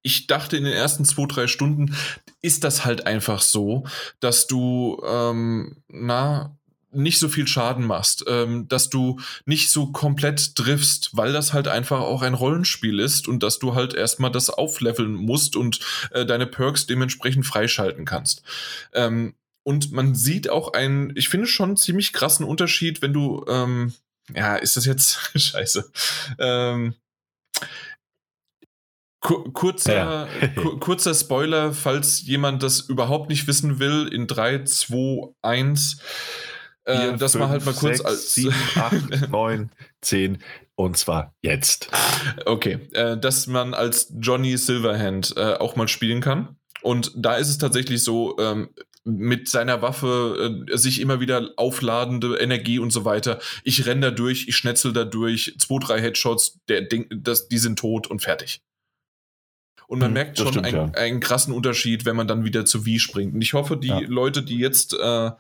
ich 0.01 0.27
dachte 0.27 0.57
in 0.57 0.63
den 0.63 0.73
ersten 0.73 1.05
zwei, 1.05 1.25
drei 1.25 1.47
Stunden 1.47 1.95
ist 2.41 2.63
das 2.63 2.85
halt 2.85 3.05
einfach 3.05 3.41
so, 3.41 3.85
dass 4.19 4.47
du, 4.47 5.01
ähm, 5.05 5.77
na, 5.87 6.55
nicht 6.91 7.19
so 7.19 7.29
viel 7.29 7.47
Schaden 7.47 7.85
machst, 7.85 8.25
ähm, 8.27 8.67
dass 8.67 8.89
du 8.89 9.19
nicht 9.45 9.69
so 9.69 9.91
komplett 9.91 10.55
triffst, 10.55 11.15
weil 11.15 11.33
das 11.33 11.53
halt 11.53 11.67
einfach 11.67 11.99
auch 11.99 12.21
ein 12.23 12.33
Rollenspiel 12.33 12.99
ist 12.99 13.27
und 13.27 13.43
dass 13.43 13.59
du 13.59 13.75
halt 13.75 13.93
erstmal 13.93 14.31
das 14.31 14.49
aufleveln 14.49 15.13
musst 15.13 15.55
und 15.55 15.79
äh, 16.11 16.25
deine 16.25 16.47
Perks 16.47 16.87
dementsprechend 16.87 17.45
freischalten 17.45 18.05
kannst. 18.05 18.41
Ähm, 18.93 19.35
und 19.63 19.91
man 19.91 20.15
sieht 20.15 20.49
auch 20.49 20.73
einen, 20.73 21.15
ich 21.15 21.29
finde 21.29 21.45
schon 21.45 21.77
ziemlich 21.77 22.11
krassen 22.11 22.45
Unterschied, 22.45 23.01
wenn 23.01 23.13
du, 23.13 23.45
ähm, 23.47 23.93
ja, 24.33 24.55
ist 24.55 24.77
das 24.77 24.85
jetzt 24.85 25.31
scheiße? 25.35 25.91
Ähm, 26.39 26.95
Kurzer, 29.21 29.93
ja. 29.93 30.27
kurzer 30.79 31.13
Spoiler, 31.13 31.73
falls 31.73 32.21
jemand 32.25 32.63
das 32.63 32.79
überhaupt 32.81 33.29
nicht 33.29 33.47
wissen 33.47 33.79
will, 33.79 34.07
in 34.07 34.27
3, 34.27 34.63
2, 34.63 35.33
1 35.41 36.01
äh, 36.89 37.17
dass 37.17 37.35
man 37.35 37.49
halt 37.49 37.65
mal 37.65 37.73
kurz 37.73 37.97
6, 37.97 38.05
als 38.05 38.33
7, 38.33 38.53
8, 38.75 39.29
9, 39.29 39.71
10 40.01 40.37
und 40.75 40.97
zwar 40.97 41.35
jetzt. 41.41 41.89
Okay, 42.45 42.79
äh, 42.93 43.17
dass 43.17 43.47
man 43.47 43.73
als 43.73 44.13
Johnny 44.19 44.57
Silverhand 44.57 45.35
äh, 45.37 45.55
auch 45.55 45.75
mal 45.75 45.87
spielen 45.87 46.21
kann. 46.21 46.55
Und 46.81 47.11
da 47.15 47.35
ist 47.35 47.49
es 47.49 47.57
tatsächlich 47.57 48.03
so, 48.03 48.37
ähm, 48.39 48.69
mit 49.03 49.49
seiner 49.49 49.81
Waffe 49.81 50.65
äh, 50.69 50.77
sich 50.77 51.01
immer 51.01 51.19
wieder 51.19 51.51
aufladende 51.57 52.37
Energie 52.37 52.79
und 52.79 52.91
so 52.91 53.05
weiter. 53.05 53.39
Ich 53.63 53.85
renne 53.85 54.01
da 54.01 54.11
durch, 54.11 54.47
ich 54.47 54.55
schnetzel 54.55 54.93
da 54.93 55.03
durch, 55.03 55.55
zwei, 55.57 55.79
drei 55.79 56.01
Headshots, 56.01 56.59
der, 56.69 56.87
das, 57.09 57.47
die 57.47 57.57
sind 57.57 57.79
tot 57.79 58.07
und 58.07 58.21
fertig. 58.21 58.61
Und 59.89 59.97
man 59.97 60.09
hm, 60.09 60.13
merkt 60.13 60.37
schon 60.37 60.49
stimmt, 60.49 60.67
einen, 60.67 60.75
ja. 60.75 60.91
einen, 60.93 61.19
krassen 61.19 61.51
Unterschied, 61.51 62.05
wenn 62.05 62.15
man 62.15 62.27
dann 62.27 62.43
wieder 62.43 62.63
zu 62.63 62.85
Wii 62.85 62.99
springt. 62.99 63.33
Und 63.33 63.41
ich 63.41 63.53
hoffe, 63.53 63.75
die 63.75 63.87
ja. 63.87 63.99
Leute, 64.01 64.43
die 64.43 64.59
jetzt 64.59 64.93
äh, 64.93 65.31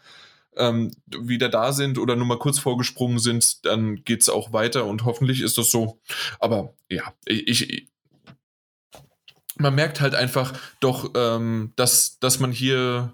ähm, 0.57 0.89
wieder 1.07 1.49
da 1.49 1.71
sind 1.71 1.99
oder 1.99 2.15
nur 2.15 2.25
mal 2.25 2.39
kurz 2.39 2.57
vorgesprungen 2.57 3.19
sind, 3.19 3.63
dann 3.67 4.03
geht 4.03 4.21
es 4.21 4.29
auch 4.29 4.51
weiter 4.51 4.85
und 4.85 5.05
hoffentlich 5.05 5.41
ist 5.41 5.59
das 5.59 5.69
so. 5.69 5.99
Aber 6.39 6.73
ja, 6.89 7.13
ich, 7.27 7.69
ich 7.69 7.87
man 9.59 9.75
merkt 9.75 10.01
halt 10.01 10.15
einfach 10.15 10.53
doch, 10.79 11.11
ähm, 11.15 11.73
dass, 11.75 12.17
dass 12.17 12.39
man 12.39 12.51
hier 12.51 13.13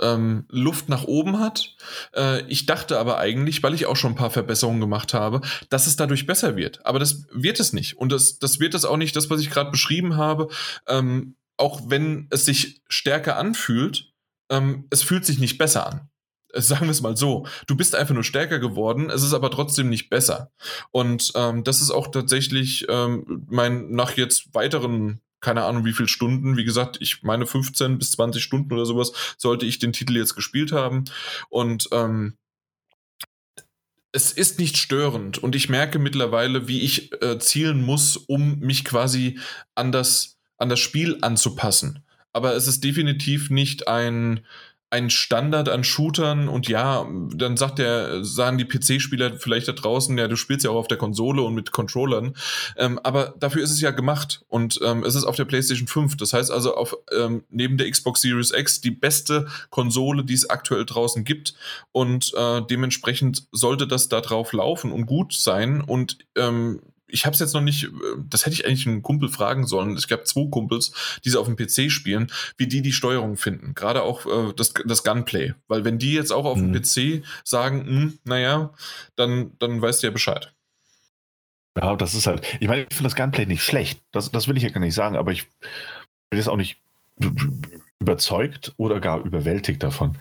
ähm, 0.00 0.44
Luft 0.48 0.88
nach 0.88 1.04
oben 1.04 1.38
hat. 1.40 1.74
Äh, 2.14 2.46
ich 2.48 2.66
dachte 2.66 2.98
aber 2.98 3.18
eigentlich, 3.18 3.62
weil 3.62 3.74
ich 3.74 3.86
auch 3.86 3.96
schon 3.96 4.12
ein 4.12 4.16
paar 4.16 4.30
Verbesserungen 4.30 4.80
gemacht 4.80 5.14
habe, 5.14 5.40
dass 5.70 5.86
es 5.86 5.96
dadurch 5.96 6.26
besser 6.26 6.56
wird. 6.56 6.84
Aber 6.86 6.98
das 6.98 7.26
wird 7.32 7.60
es 7.60 7.72
nicht. 7.72 7.96
Und 7.96 8.12
das, 8.12 8.38
das 8.38 8.60
wird 8.60 8.74
es 8.74 8.84
auch 8.84 8.96
nicht, 8.96 9.16
das, 9.16 9.30
was 9.30 9.40
ich 9.40 9.50
gerade 9.50 9.70
beschrieben 9.70 10.16
habe. 10.16 10.48
Ähm, 10.86 11.36
auch 11.56 11.82
wenn 11.86 12.28
es 12.30 12.44
sich 12.44 12.82
stärker 12.88 13.36
anfühlt, 13.36 14.12
ähm, 14.50 14.86
es 14.90 15.02
fühlt 15.02 15.24
sich 15.24 15.38
nicht 15.38 15.58
besser 15.58 15.86
an. 15.86 16.08
Sagen 16.54 16.86
wir 16.86 16.92
es 16.92 17.02
mal 17.02 17.16
so. 17.16 17.46
Du 17.66 17.76
bist 17.76 17.94
einfach 17.94 18.14
nur 18.14 18.24
stärker 18.24 18.58
geworden, 18.58 19.10
es 19.10 19.22
ist 19.22 19.34
aber 19.34 19.50
trotzdem 19.50 19.90
nicht 19.90 20.08
besser. 20.08 20.50
Und 20.90 21.32
ähm, 21.34 21.62
das 21.62 21.82
ist 21.82 21.90
auch 21.90 22.08
tatsächlich 22.10 22.86
ähm, 22.88 23.44
mein, 23.48 23.90
nach 23.90 24.16
jetzt 24.16 24.54
weiteren, 24.54 25.20
keine 25.40 25.64
Ahnung 25.64 25.84
wie 25.84 25.92
viele 25.92 26.08
Stunden, 26.08 26.56
wie 26.56 26.64
gesagt, 26.64 26.98
ich 27.00 27.22
meine 27.22 27.46
15 27.46 27.98
bis 27.98 28.12
20 28.12 28.42
Stunden 28.42 28.72
oder 28.72 28.86
sowas, 28.86 29.12
sollte 29.36 29.66
ich 29.66 29.78
den 29.78 29.92
Titel 29.92 30.16
jetzt 30.16 30.34
gespielt 30.34 30.72
haben. 30.72 31.04
Und 31.48 31.88
ähm, 31.92 32.36
es 34.12 34.32
ist 34.32 34.58
nicht 34.58 34.76
störend 34.78 35.38
und 35.38 35.54
ich 35.54 35.68
merke 35.68 35.98
mittlerweile, 35.98 36.66
wie 36.66 36.80
ich 36.80 37.12
äh, 37.22 37.38
zielen 37.38 37.84
muss, 37.84 38.16
um 38.16 38.58
mich 38.58 38.84
quasi 38.84 39.38
an 39.74 39.92
das, 39.92 40.38
an 40.56 40.68
das 40.68 40.80
Spiel 40.80 41.18
anzupassen. 41.20 42.04
Aber 42.32 42.54
es 42.54 42.66
ist 42.66 42.84
definitiv 42.84 43.50
nicht 43.50 43.88
ein, 43.88 44.40
ein 44.90 45.10
Standard 45.10 45.68
an 45.68 45.84
Shootern 45.84 46.48
und 46.48 46.68
ja, 46.68 47.06
dann 47.34 47.56
sagt 47.56 47.78
der, 47.78 48.24
sagen 48.24 48.58
die 48.58 48.64
PC-Spieler 48.64 49.38
vielleicht 49.38 49.68
da 49.68 49.72
draußen, 49.72 50.16
ja, 50.16 50.28
du 50.28 50.36
spielst 50.36 50.64
ja 50.64 50.70
auch 50.70 50.76
auf 50.76 50.88
der 50.88 50.98
Konsole 50.98 51.42
und 51.42 51.54
mit 51.54 51.72
Controllern, 51.72 52.34
ähm, 52.76 52.98
aber 53.02 53.34
dafür 53.38 53.62
ist 53.62 53.70
es 53.70 53.80
ja 53.80 53.90
gemacht 53.90 54.44
und 54.48 54.80
ähm, 54.82 55.04
es 55.04 55.14
ist 55.14 55.24
auf 55.24 55.36
der 55.36 55.44
PlayStation 55.44 55.88
5. 55.88 56.16
Das 56.16 56.32
heißt 56.32 56.50
also 56.50 56.74
auf 56.74 56.96
ähm, 57.16 57.44
neben 57.50 57.76
der 57.76 57.90
Xbox 57.90 58.20
Series 58.20 58.52
X 58.52 58.80
die 58.80 58.90
beste 58.90 59.46
Konsole, 59.70 60.24
die 60.24 60.34
es 60.34 60.48
aktuell 60.48 60.84
draußen 60.84 61.24
gibt. 61.24 61.54
Und 61.92 62.32
äh, 62.36 62.62
dementsprechend 62.62 63.46
sollte 63.52 63.86
das 63.86 64.08
da 64.08 64.20
drauf 64.20 64.52
laufen 64.52 64.92
und 64.92 65.06
gut 65.06 65.32
sein. 65.32 65.80
Und 65.80 66.18
ähm, 66.36 66.80
ich 67.08 67.24
habe 67.26 67.34
es 67.34 67.40
jetzt 67.40 67.54
noch 67.54 67.60
nicht, 67.60 67.84
äh, 67.84 67.88
das 68.28 68.46
hätte 68.46 68.54
ich 68.54 68.66
eigentlich 68.66 68.86
einen 68.86 69.02
Kumpel 69.02 69.28
fragen 69.28 69.66
sollen. 69.66 69.96
Es 69.96 70.08
gab 70.08 70.26
zwei 70.26 70.48
Kumpels, 70.50 70.92
die 71.24 71.30
sie 71.30 71.38
auf 71.38 71.46
dem 71.46 71.56
PC 71.56 71.90
spielen, 71.90 72.30
wie 72.56 72.66
die 72.66 72.82
die 72.82 72.92
Steuerung 72.92 73.36
finden. 73.36 73.74
Gerade 73.74 74.02
auch 74.02 74.26
äh, 74.26 74.52
das, 74.54 74.74
das 74.84 75.04
Gunplay. 75.04 75.54
Weil 75.66 75.84
wenn 75.84 75.98
die 75.98 76.12
jetzt 76.12 76.32
auch 76.32 76.44
auf 76.44 76.58
mhm. 76.58 76.72
dem 76.72 76.82
PC 76.82 77.24
sagen, 77.44 77.86
hm, 77.86 78.18
naja, 78.24 78.72
dann, 79.16 79.52
dann 79.58 79.80
weißt 79.80 80.02
du 80.02 80.08
ja 80.08 80.12
Bescheid. 80.12 80.52
Ja, 81.76 81.96
das 81.96 82.14
ist 82.14 82.26
halt, 82.26 82.42
ich 82.60 82.68
meine, 82.68 82.82
ich 82.82 82.94
finde 82.94 83.10
das 83.10 83.16
Gunplay 83.16 83.46
nicht 83.46 83.62
schlecht. 83.62 84.00
Das, 84.12 84.30
das 84.30 84.48
will 84.48 84.56
ich 84.56 84.62
ja 84.62 84.70
gar 84.70 84.80
nicht 84.80 84.94
sagen, 84.94 85.16
aber 85.16 85.32
ich 85.32 85.46
bin 86.30 86.38
jetzt 86.38 86.48
auch 86.48 86.56
nicht 86.56 86.78
überzeugt 88.00 88.74
oder 88.76 89.00
gar 89.00 89.20
überwältigt 89.20 89.82
davon. 89.82 90.16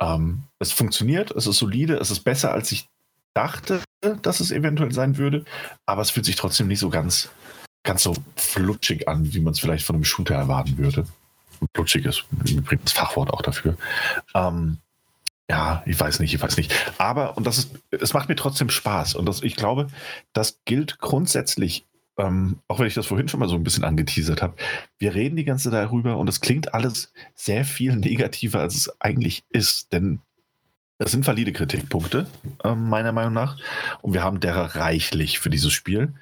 Ähm, 0.00 0.44
es 0.58 0.72
funktioniert, 0.72 1.30
es 1.32 1.46
ist 1.46 1.58
solide, 1.58 1.96
es 1.96 2.10
ist 2.10 2.20
besser, 2.20 2.52
als 2.52 2.72
ich 2.72 2.88
dachte, 3.34 3.80
dass 4.22 4.40
es 4.40 4.50
eventuell 4.50 4.92
sein 4.92 5.16
würde, 5.16 5.44
aber 5.86 6.02
es 6.02 6.10
fühlt 6.10 6.26
sich 6.26 6.36
trotzdem 6.36 6.68
nicht 6.68 6.80
so 6.80 6.90
ganz, 6.90 7.30
ganz 7.84 8.02
so 8.02 8.14
flutschig 8.36 9.08
an, 9.08 9.32
wie 9.32 9.40
man 9.40 9.52
es 9.52 9.60
vielleicht 9.60 9.86
von 9.86 9.96
einem 9.96 10.04
Shooter 10.04 10.34
erwarten 10.34 10.78
würde. 10.78 11.06
Flutschig 11.74 12.04
ist 12.06 12.24
übrigens 12.50 12.92
Fachwort 12.92 13.32
auch 13.32 13.42
dafür. 13.42 13.76
Ähm, 14.34 14.78
ja, 15.48 15.82
ich 15.86 15.98
weiß 15.98 16.18
nicht, 16.20 16.34
ich 16.34 16.40
weiß 16.40 16.56
nicht. 16.56 16.74
Aber, 16.98 17.36
und 17.36 17.46
das 17.46 17.58
ist, 17.58 17.70
es 17.90 18.14
macht 18.14 18.28
mir 18.28 18.36
trotzdem 18.36 18.70
Spaß. 18.70 19.14
Und 19.14 19.26
das, 19.26 19.42
ich 19.42 19.54
glaube, 19.54 19.88
das 20.32 20.58
gilt 20.64 20.98
grundsätzlich, 20.98 21.86
ähm, 22.16 22.58
auch 22.68 22.78
wenn 22.78 22.86
ich 22.86 22.94
das 22.94 23.06
vorhin 23.06 23.28
schon 23.28 23.40
mal 23.40 23.48
so 23.48 23.54
ein 23.54 23.62
bisschen 23.62 23.84
angeteasert 23.84 24.42
habe. 24.42 24.54
Wir 24.98 25.14
reden 25.14 25.36
die 25.36 25.44
ganze 25.44 25.70
Zeit 25.70 25.84
darüber 25.84 26.16
und 26.16 26.28
es 26.28 26.40
klingt 26.40 26.74
alles 26.74 27.12
sehr 27.34 27.64
viel 27.64 27.94
negativer, 27.96 28.60
als 28.60 28.74
es 28.74 29.00
eigentlich 29.00 29.44
ist. 29.50 29.92
Denn 29.92 30.20
das 31.02 31.10
sind 31.10 31.26
valide 31.26 31.52
Kritikpunkte, 31.52 32.28
äh, 32.62 32.76
meiner 32.76 33.10
Meinung 33.10 33.32
nach. 33.32 33.56
Und 34.02 34.12
wir 34.12 34.22
haben 34.22 34.38
derer 34.38 34.76
reichlich 34.76 35.40
für 35.40 35.50
dieses 35.50 35.72
Spiel. 35.72 36.14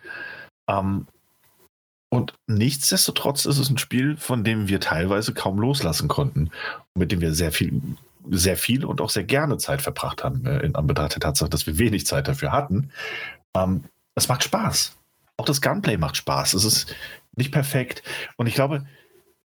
Ähm, 0.70 1.06
und 2.08 2.32
nichtsdestotrotz 2.46 3.44
ist 3.44 3.58
es 3.58 3.68
ein 3.68 3.76
Spiel, 3.76 4.16
von 4.16 4.42
dem 4.42 4.68
wir 4.68 4.80
teilweise 4.80 5.34
kaum 5.34 5.58
loslassen 5.58 6.08
konnten. 6.08 6.50
Mit 6.94 7.12
dem 7.12 7.20
wir 7.20 7.34
sehr 7.34 7.52
viel, 7.52 7.82
sehr 8.30 8.56
viel 8.56 8.86
und 8.86 9.02
auch 9.02 9.10
sehr 9.10 9.24
gerne 9.24 9.58
Zeit 9.58 9.82
verbracht 9.82 10.24
haben, 10.24 10.46
äh, 10.46 10.60
in 10.60 10.74
Anbetracht 10.74 11.12
der 11.12 11.20
Tatsache, 11.20 11.50
dass 11.50 11.66
wir 11.66 11.76
wenig 11.76 12.06
Zeit 12.06 12.26
dafür 12.26 12.50
hatten. 12.50 12.90
Ähm, 13.54 13.84
es 14.14 14.28
macht 14.28 14.44
Spaß. 14.44 14.96
Auch 15.36 15.44
das 15.44 15.60
Gunplay 15.60 15.98
macht 15.98 16.16
Spaß. 16.16 16.54
Es 16.54 16.64
ist 16.64 16.96
nicht 17.36 17.52
perfekt. 17.52 18.02
Und 18.38 18.46
ich 18.46 18.54
glaube, 18.54 18.86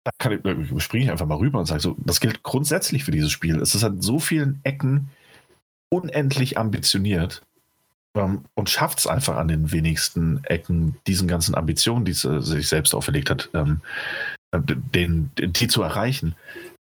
da 0.03 0.11
kann 0.17 0.33
ich, 0.33 0.45
äh, 0.45 0.79
springe 0.79 1.05
ich 1.05 1.11
einfach 1.11 1.25
mal 1.25 1.37
rüber 1.37 1.59
und 1.59 1.65
sage 1.65 1.81
so, 1.81 1.95
das 1.99 2.19
gilt 2.19 2.43
grundsätzlich 2.43 3.03
für 3.03 3.11
dieses 3.11 3.31
Spiel. 3.31 3.61
Es 3.61 3.75
ist 3.75 3.83
an 3.83 4.01
so 4.01 4.19
vielen 4.19 4.59
Ecken 4.63 5.09
unendlich 5.89 6.57
ambitioniert. 6.57 7.41
ähm, 8.15 8.45
und 8.53 8.69
schafft 8.69 8.99
es 8.99 9.07
einfach 9.07 9.37
an 9.37 9.47
den 9.47 9.71
wenigsten 9.71 10.43
Ecken, 10.43 10.97
diesen 11.07 11.27
ganzen 11.27 11.55
Ambitionen, 11.55 12.05
die 12.05 12.11
es 12.11 12.25
äh, 12.25 12.41
sich 12.41 12.67
selbst 12.67 12.93
auferlegt 12.93 13.29
hat, 13.29 13.49
ähm, 13.53 13.81
äh, 14.51 14.59
den, 14.61 15.31
den, 15.37 15.53
die 15.53 15.67
zu 15.67 15.81
erreichen. 15.81 16.35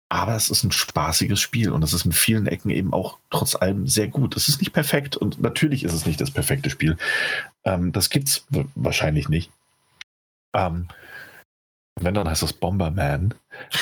Aber 0.09 0.35
es 0.35 0.51
ist 0.51 0.63
ein 0.63 0.71
spaßiges 0.71 1.39
Spiel 1.39 1.71
und 1.71 1.83
es 1.83 1.93
ist 1.93 2.05
in 2.05 2.11
vielen 2.11 2.45
Ecken 2.45 2.69
eben 2.69 2.93
auch 2.93 3.17
trotz 3.31 3.55
allem 3.55 3.87
sehr 3.87 4.07
gut. 4.07 4.37
Es 4.37 4.47
ist 4.47 4.59
nicht 4.59 4.73
perfekt 4.73 5.17
und 5.17 5.41
natürlich 5.41 5.83
ist 5.83 5.93
es 5.93 6.05
nicht 6.05 6.21
das 6.21 6.29
perfekte 6.29 6.69
Spiel. 6.69 6.97
Ähm, 7.63 7.91
das 7.93 8.09
es 8.13 8.45
wahrscheinlich 8.75 9.27
nicht. 9.27 9.49
Ähm, 10.53 10.87
wenn, 11.99 12.13
dann 12.13 12.29
heißt 12.29 12.43
das 12.43 12.53
Bomberman. 12.53 13.33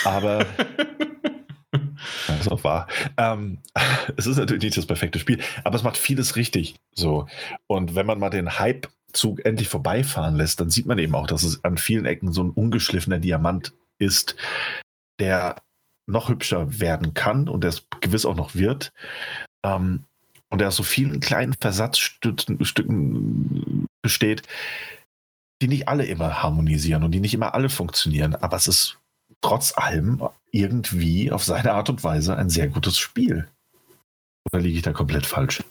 Aber 0.04 0.46
Das 2.28 2.42
ist 2.42 2.52
auch 2.52 2.64
wahr. 2.64 2.88
Ähm, 3.18 3.60
es 4.18 4.28
ist 4.28 4.38
natürlich 4.38 4.64
nicht 4.64 4.78
das 4.78 4.86
perfekte 4.86 5.20
Spiel, 5.20 5.40
aber 5.64 5.76
es 5.76 5.84
macht 5.84 5.98
vieles 5.98 6.36
richtig. 6.36 6.76
So. 6.94 7.28
Und 7.68 7.96
wenn 7.96 8.06
man 8.06 8.20
mal 8.20 8.30
den 8.30 8.60
Hype-Zug 8.60 9.46
endlich 9.46 9.70
vorbeifahren 9.70 10.36
lässt, 10.36 10.60
dann 10.60 10.70
sieht 10.70 10.86
man 10.86 11.00
eben 11.00 11.16
auch, 11.16 11.28
dass 11.28 11.44
es 11.44 11.64
an 11.64 11.78
vielen 11.78 12.06
Ecken 12.06 12.34
so 12.34 12.44
ein 12.44 12.50
ungeschliffener 12.50 13.20
Diamant 13.20 13.74
ist, 14.00 14.36
der 15.20 15.62
noch 16.08 16.30
hübscher 16.30 16.80
werden 16.80 17.14
kann 17.14 17.48
und 17.48 17.64
der 17.64 17.70
es 17.70 17.88
gewiss 18.02 18.26
auch 18.26 18.36
noch 18.36 18.56
wird. 18.56 18.92
Ähm, 19.64 20.06
und 20.50 20.60
der 20.60 20.68
aus 20.68 20.76
so 20.76 20.84
vielen 20.84 21.22
kleinen 21.22 21.54
Versatzstücken 21.54 23.88
besteht, 24.02 24.42
die 25.62 25.68
nicht 25.68 25.88
alle 25.88 26.06
immer 26.06 26.42
harmonisieren 26.42 27.04
und 27.04 27.12
die 27.12 27.20
nicht 27.20 27.34
immer 27.34 27.54
alle 27.54 27.70
funktionieren. 27.70 28.36
Aber 28.36 28.58
es 28.58 28.68
ist 28.68 28.98
trotz 29.42 29.78
allem 29.78 30.28
irgendwie 30.52 31.32
auf 31.32 31.44
seine 31.44 31.74
Art 31.74 31.90
und 31.90 32.04
Weise 32.04 32.36
ein 32.36 32.50
sehr 32.50 32.68
gutes 32.68 32.98
Spiel. 32.98 33.48
Oder 34.52 34.62
liege 34.62 34.78
ich 34.78 34.84
da 34.84 34.92
komplett 34.92 35.26
falsch? 35.26 35.64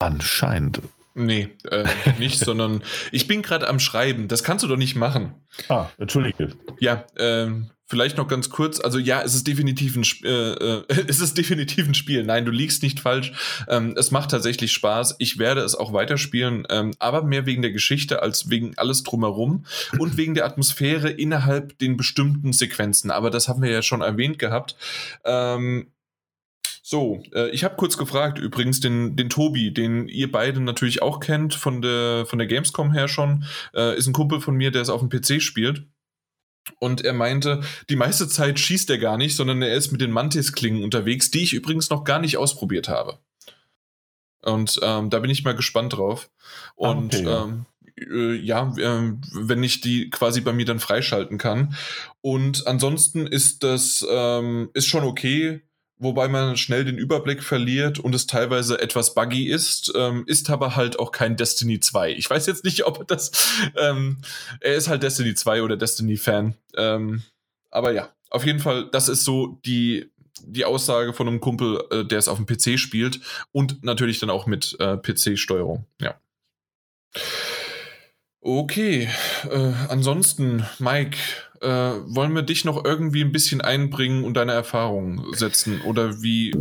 Anscheinend. 0.00 0.80
Nee, 1.14 1.48
äh, 1.70 1.86
nicht, 2.18 2.38
sondern 2.44 2.82
ich 3.10 3.26
bin 3.26 3.42
gerade 3.42 3.68
am 3.68 3.80
Schreiben. 3.80 4.28
Das 4.28 4.44
kannst 4.44 4.62
du 4.62 4.68
doch 4.68 4.76
nicht 4.76 4.94
machen. 4.94 5.34
Ah, 5.68 5.88
entschuldige. 5.98 6.56
Ja, 6.78 7.04
ähm, 7.16 7.70
Vielleicht 7.90 8.18
noch 8.18 8.28
ganz 8.28 8.50
kurz, 8.50 8.80
also 8.80 8.98
ja, 8.98 9.22
es 9.22 9.34
ist 9.34 9.46
definitiv 9.46 9.96
ein, 9.96 10.04
äh, 10.22 10.52
äh, 10.52 10.84
es 11.08 11.20
ist 11.20 11.38
definitiv 11.38 11.88
ein 11.88 11.94
Spiel. 11.94 12.22
Nein, 12.22 12.44
du 12.44 12.52
liegst 12.52 12.82
nicht 12.82 13.00
falsch. 13.00 13.32
Ähm, 13.66 13.94
es 13.96 14.10
macht 14.10 14.30
tatsächlich 14.30 14.72
Spaß. 14.72 15.16
Ich 15.18 15.38
werde 15.38 15.62
es 15.62 15.74
auch 15.74 15.94
weiterspielen, 15.94 16.66
ähm, 16.68 16.92
aber 16.98 17.22
mehr 17.22 17.46
wegen 17.46 17.62
der 17.62 17.72
Geschichte 17.72 18.20
als 18.20 18.50
wegen 18.50 18.76
alles 18.76 19.04
drumherum 19.04 19.64
und 19.98 20.18
wegen 20.18 20.34
der 20.34 20.44
Atmosphäre 20.44 21.08
innerhalb 21.08 21.78
den 21.78 21.96
bestimmten 21.96 22.52
Sequenzen. 22.52 23.10
Aber 23.10 23.30
das 23.30 23.48
haben 23.48 23.62
wir 23.62 23.70
ja 23.70 23.80
schon 23.80 24.02
erwähnt 24.02 24.38
gehabt. 24.38 24.76
Ähm, 25.24 25.86
so, 26.82 27.22
äh, 27.34 27.48
ich 27.50 27.64
habe 27.64 27.76
kurz 27.76 27.96
gefragt, 27.96 28.38
übrigens 28.38 28.80
den, 28.80 29.16
den 29.16 29.30
Tobi, 29.30 29.72
den 29.72 30.08
ihr 30.08 30.30
beide 30.30 30.60
natürlich 30.60 31.00
auch 31.00 31.20
kennt 31.20 31.54
von 31.54 31.80
der, 31.80 32.26
von 32.26 32.38
der 32.38 32.48
Gamescom 32.48 32.92
her 32.92 33.08
schon, 33.08 33.44
äh, 33.74 33.96
ist 33.96 34.06
ein 34.06 34.12
Kumpel 34.12 34.40
von 34.40 34.54
mir, 34.56 34.70
der 34.70 34.82
es 34.82 34.90
auf 34.90 35.00
dem 35.00 35.08
PC 35.08 35.40
spielt. 35.40 35.84
Und 36.78 37.04
er 37.04 37.12
meinte, 37.12 37.62
die 37.88 37.96
meiste 37.96 38.28
Zeit 38.28 38.58
schießt 38.58 38.90
er 38.90 38.98
gar 38.98 39.16
nicht, 39.16 39.36
sondern 39.36 39.62
er 39.62 39.74
ist 39.74 39.92
mit 39.92 40.00
den 40.00 40.12
Mantis-Klingen 40.12 40.84
unterwegs, 40.84 41.30
die 41.30 41.42
ich 41.42 41.52
übrigens 41.52 41.90
noch 41.90 42.04
gar 42.04 42.18
nicht 42.18 42.36
ausprobiert 42.36 42.88
habe. 42.88 43.18
Und 44.42 44.78
ähm, 44.82 45.10
da 45.10 45.18
bin 45.18 45.30
ich 45.30 45.44
mal 45.44 45.54
gespannt 45.54 45.94
drauf. 45.94 46.30
Und 46.76 47.14
okay, 47.14 47.24
ja. 47.24 47.44
Ähm, 47.44 47.66
äh, 48.00 48.34
ja, 48.34 48.72
äh, 48.76 49.12
wenn 49.32 49.62
ich 49.62 49.80
die 49.80 50.10
quasi 50.10 50.40
bei 50.40 50.52
mir 50.52 50.64
dann 50.64 50.80
freischalten 50.80 51.38
kann. 51.38 51.74
Und 52.20 52.66
ansonsten 52.66 53.26
ist 53.26 53.64
das 53.64 54.06
ähm, 54.08 54.70
ist 54.74 54.86
schon 54.86 55.04
okay 55.04 55.62
wobei 55.98 56.28
man 56.28 56.56
schnell 56.56 56.84
den 56.84 56.98
Überblick 56.98 57.42
verliert 57.42 57.98
und 57.98 58.14
es 58.14 58.26
teilweise 58.26 58.80
etwas 58.80 59.14
buggy 59.14 59.48
ist, 59.48 59.92
ähm, 59.96 60.24
ist 60.26 60.50
aber 60.50 60.76
halt 60.76 60.98
auch 60.98 61.12
kein 61.12 61.36
Destiny 61.36 61.80
2. 61.80 62.12
Ich 62.12 62.28
weiß 62.28 62.46
jetzt 62.46 62.64
nicht, 62.64 62.84
ob 62.86 63.06
das, 63.08 63.30
ähm, 63.76 64.18
er 64.60 64.74
ist 64.74 64.88
halt 64.88 65.02
Destiny 65.02 65.34
2 65.34 65.62
oder 65.62 65.76
Destiny-Fan. 65.76 66.54
Ähm, 66.76 67.22
aber 67.70 67.92
ja, 67.92 68.10
auf 68.30 68.44
jeden 68.46 68.60
Fall, 68.60 68.88
das 68.90 69.08
ist 69.08 69.24
so 69.24 69.58
die, 69.64 70.10
die 70.42 70.64
Aussage 70.64 71.12
von 71.12 71.28
einem 71.28 71.40
Kumpel, 71.40 71.82
äh, 71.90 72.04
der 72.04 72.18
es 72.18 72.28
auf 72.28 72.38
dem 72.38 72.46
PC 72.46 72.78
spielt 72.78 73.20
und 73.52 73.82
natürlich 73.84 74.20
dann 74.20 74.30
auch 74.30 74.46
mit 74.46 74.76
äh, 74.78 74.96
PC-Steuerung, 74.96 75.86
ja. 76.00 76.14
Okay, 78.40 79.08
äh, 79.50 79.72
ansonsten, 79.88 80.64
Mike, 80.78 81.18
äh, 81.60 81.68
wollen 81.68 82.34
wir 82.34 82.42
dich 82.42 82.64
noch 82.64 82.84
irgendwie 82.84 83.22
ein 83.22 83.32
bisschen 83.32 83.60
einbringen 83.60 84.24
und 84.24 84.34
deine 84.34 84.52
Erfahrungen 84.52 85.22
setzen 85.34 85.80
oder 85.82 86.22
wie? 86.22 86.54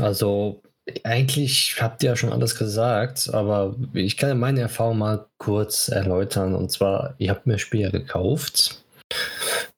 Also 0.00 0.62
eigentlich 1.04 1.76
habt 1.80 2.02
ihr 2.02 2.10
ja 2.10 2.16
schon 2.16 2.32
alles 2.32 2.56
gesagt, 2.56 3.30
aber 3.32 3.76
ich 3.92 4.16
kann 4.16 4.38
meine 4.38 4.60
Erfahrung 4.60 4.98
mal 4.98 5.26
kurz 5.38 5.88
erläutern. 5.88 6.54
Und 6.54 6.70
zwar, 6.70 7.14
ich 7.18 7.28
habe 7.28 7.42
mir 7.44 7.58
Spiele 7.58 7.90
gekauft, 7.90 8.84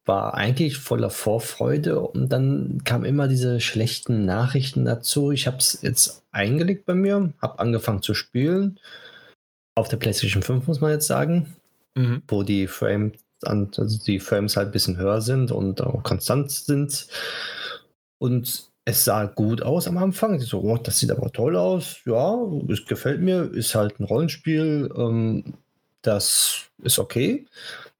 war 0.06 0.34
eigentlich 0.34 0.78
voller 0.78 1.10
Vorfreude 1.10 2.00
und 2.00 2.30
dann 2.30 2.82
kamen 2.84 3.04
immer 3.04 3.28
diese 3.28 3.60
schlechten 3.60 4.24
Nachrichten 4.24 4.84
dazu. 4.84 5.30
Ich 5.30 5.46
habe 5.46 5.58
es 5.58 5.80
jetzt 5.82 6.22
eingelegt 6.30 6.86
bei 6.86 6.94
mir, 6.94 7.32
habe 7.40 7.58
angefangen 7.58 8.02
zu 8.02 8.14
spielen. 8.14 8.78
Auf 9.74 9.88
der 9.88 9.96
PlayStation 9.96 10.42
5 10.42 10.66
muss 10.66 10.80
man 10.80 10.92
jetzt 10.92 11.06
sagen, 11.06 11.56
mhm. 11.94 12.22
wo 12.28 12.42
die 12.42 12.66
Frame 12.66 13.12
also 13.42 13.98
die 14.04 14.20
Frames 14.20 14.56
halt 14.56 14.68
ein 14.68 14.72
bisschen 14.72 14.96
höher 14.96 15.20
sind 15.20 15.50
und 15.50 15.80
auch 15.80 16.02
konstant 16.02 16.50
sind. 16.50 17.08
Und 18.18 18.70
es 18.84 19.04
sah 19.04 19.24
gut 19.26 19.62
aus 19.62 19.88
am 19.88 19.98
Anfang. 19.98 20.40
So, 20.40 20.60
oh, 20.60 20.78
das 20.78 20.98
sieht 20.98 21.10
aber 21.10 21.32
toll 21.32 21.56
aus. 21.56 22.00
Ja, 22.04 22.38
es 22.68 22.84
gefällt 22.86 23.20
mir. 23.20 23.50
Ist 23.52 23.74
halt 23.74 23.98
ein 23.98 24.04
Rollenspiel. 24.04 24.90
Ähm, 24.96 25.54
das 26.02 26.62
ist 26.82 26.98
okay. 26.98 27.46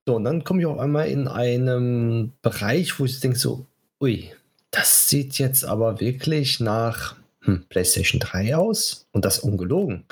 So, 0.07 0.17
und 0.17 0.25
dann 0.25 0.45
komme 0.45 0.61
ich 0.61 0.67
auch 0.67 0.79
einmal 0.79 1.09
in 1.09 1.29
einem 1.29 2.33
Bereich, 2.43 2.99
wo 2.99 3.07
ich 3.07 3.21
denke 3.21 3.39
so, 3.39 3.67
ui, 4.01 4.31
das 4.71 5.09
sieht 5.09 5.39
jetzt 5.39 5.65
aber 5.65 6.01
wirklich 6.01 6.61
nach 6.61 7.17
hm, 7.41 7.65
PlayStation 7.69 8.21
3 8.21 8.57
aus 8.57 9.07
und 9.13 9.25
das 9.25 9.39
ungelogen. 9.39 10.05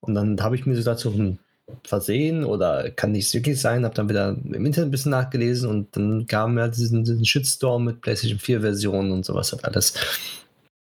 Und 0.00 0.14
dann 0.14 0.40
habe 0.40 0.56
ich 0.56 0.64
mir 0.64 0.76
so 0.76 0.82
dazu 0.82 1.10
ein 1.10 1.38
versehen 1.84 2.44
oder 2.44 2.90
kann 2.90 3.12
nicht 3.12 3.32
wirklich 3.34 3.60
sein. 3.60 3.84
Habe 3.84 3.94
dann 3.94 4.08
wieder 4.08 4.28
im 4.28 4.66
Internet 4.66 4.88
ein 4.88 4.90
bisschen 4.90 5.10
nachgelesen 5.10 5.68
und 5.68 5.96
dann 5.96 6.26
kam 6.26 6.58
ja 6.58 6.68
diesen, 6.68 7.04
diesen 7.04 7.24
Shitstorm 7.24 7.84
mit 7.84 8.00
PlayStation 8.00 8.38
4 8.38 8.60
Versionen 8.60 9.12
und 9.12 9.24
sowas 9.24 9.52
hat 9.52 9.64
alles. 9.64 9.94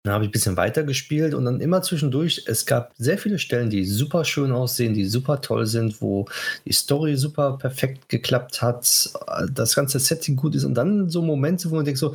Dann 0.07 0.15
habe 0.15 0.25
ich 0.25 0.29
ein 0.29 0.33
bisschen 0.33 0.57
weiter 0.57 0.85
gespielt 0.85 1.35
und 1.35 1.45
dann 1.47 1.61
immer 1.61 1.83
zwischendurch, 1.83 2.45
es 2.47 2.65
gab 2.65 2.95
sehr 2.97 3.19
viele 3.19 3.41
Stellen, 3.41 3.71
die 3.71 3.85
super 3.85 4.25
schön 4.25 4.53
aussehen, 4.53 4.95
die 4.95 5.05
super 5.05 5.41
toll 5.41 5.67
sind, 5.67 6.01
wo 6.01 6.27
die 6.65 6.73
Story 6.73 7.17
super 7.17 7.59
perfekt 7.59 8.09
geklappt 8.09 8.63
hat, 8.63 9.11
das 9.51 9.75
ganze 9.75 9.99
Setting 9.99 10.37
gut 10.37 10.55
ist 10.55 10.63
und 10.63 10.75
dann 10.75 11.11
so 11.11 11.23
Momente, 11.23 11.69
wo 11.73 11.75
man 11.75 11.85
denkt 11.85 11.99
so, 11.99 12.15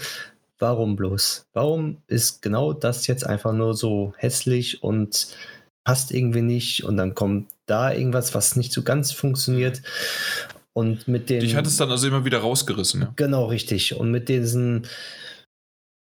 warum 0.57 0.95
bloß? 0.95 1.47
Warum 1.51 1.97
ist 2.07 2.41
genau 2.41 2.71
das 2.71 3.07
jetzt 3.07 3.25
einfach 3.25 3.51
nur 3.51 3.73
so 3.73 4.13
hässlich 4.15 4.81
und 4.81 5.35
passt 5.83 6.11
irgendwie 6.11 6.41
nicht 6.41 6.83
und 6.83 6.97
dann 6.97 7.15
kommt 7.15 7.49
da 7.65 7.91
irgendwas, 7.91 8.33
was 8.35 8.55
nicht 8.55 8.71
so 8.71 8.83
ganz 8.83 9.11
funktioniert. 9.11 9.81
Und 10.73 11.07
mit 11.07 11.29
den. 11.29 11.43
Ich 11.43 11.55
hatte 11.55 11.67
es 11.67 11.77
dann 11.77 11.91
also 11.91 12.07
immer 12.07 12.23
wieder 12.23 12.39
rausgerissen. 12.39 13.01
Ja. 13.01 13.13
Genau, 13.15 13.45
richtig. 13.45 13.95
Und 13.95 14.11
mit 14.11 14.29
diesen 14.29 14.87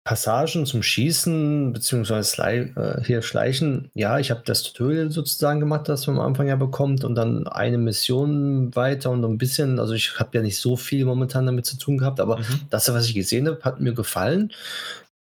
Passagen 0.09 0.65
zum 0.65 0.83
Schießen, 0.83 1.73
beziehungsweise 1.75 2.43
äh, 2.43 3.05
hier 3.05 3.21
Schleichen, 3.21 3.91
ja, 3.93 4.19
ich 4.19 4.31
habe 4.31 4.43
das 4.45 4.63
Tutorial 4.63 5.11
sozusagen 5.11 5.61
gemacht, 5.61 5.87
das 5.87 6.07
man 6.07 6.17
am 6.17 6.25
Anfang 6.25 6.49
ja 6.49 6.57
bekommt 6.57 7.05
und 7.05 7.15
dann 7.15 7.47
eine 7.47 7.77
Mission 7.77 8.75
weiter 8.75 9.11
und 9.11 9.23
ein 9.23 9.37
bisschen, 9.37 9.79
also 9.79 9.93
ich 9.93 10.19
habe 10.19 10.31
ja 10.39 10.43
nicht 10.43 10.59
so 10.59 10.77
viel 10.77 11.05
momentan 11.05 11.45
damit 11.45 11.67
zu 11.67 11.77
tun 11.77 11.99
gehabt, 11.99 12.21
aber 12.21 12.39
mhm. 12.39 12.61
das, 12.71 12.91
was 12.91 13.07
ich 13.07 13.15
gesehen 13.15 13.47
habe, 13.49 13.61
hat 13.63 13.81
mir 13.81 13.93
gefallen. 13.93 14.51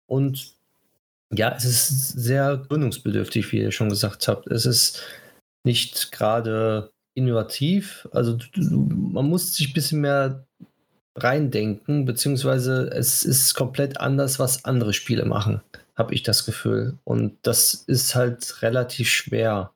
Und 0.06 0.55
ja, 1.34 1.54
es 1.56 1.64
ist 1.64 2.08
sehr 2.08 2.56
gründungsbedürftig, 2.68 3.50
wie 3.52 3.60
ihr 3.60 3.72
schon 3.72 3.88
gesagt 3.88 4.28
habt. 4.28 4.46
Es 4.46 4.66
ist 4.66 5.02
nicht 5.64 6.12
gerade 6.12 6.92
innovativ. 7.14 8.08
Also 8.12 8.38
man 8.54 9.28
muss 9.28 9.54
sich 9.54 9.68
ein 9.68 9.74
bisschen 9.74 10.00
mehr 10.00 10.46
reindenken, 11.16 12.04
beziehungsweise 12.04 12.90
es 12.92 13.24
ist 13.24 13.54
komplett 13.54 14.00
anders, 14.00 14.38
was 14.38 14.64
andere 14.64 14.92
Spiele 14.92 15.24
machen, 15.24 15.62
habe 15.96 16.14
ich 16.14 16.22
das 16.22 16.44
Gefühl. 16.44 16.98
Und 17.04 17.38
das 17.42 17.74
ist 17.74 18.14
halt 18.14 18.62
relativ 18.62 19.08
schwer, 19.08 19.72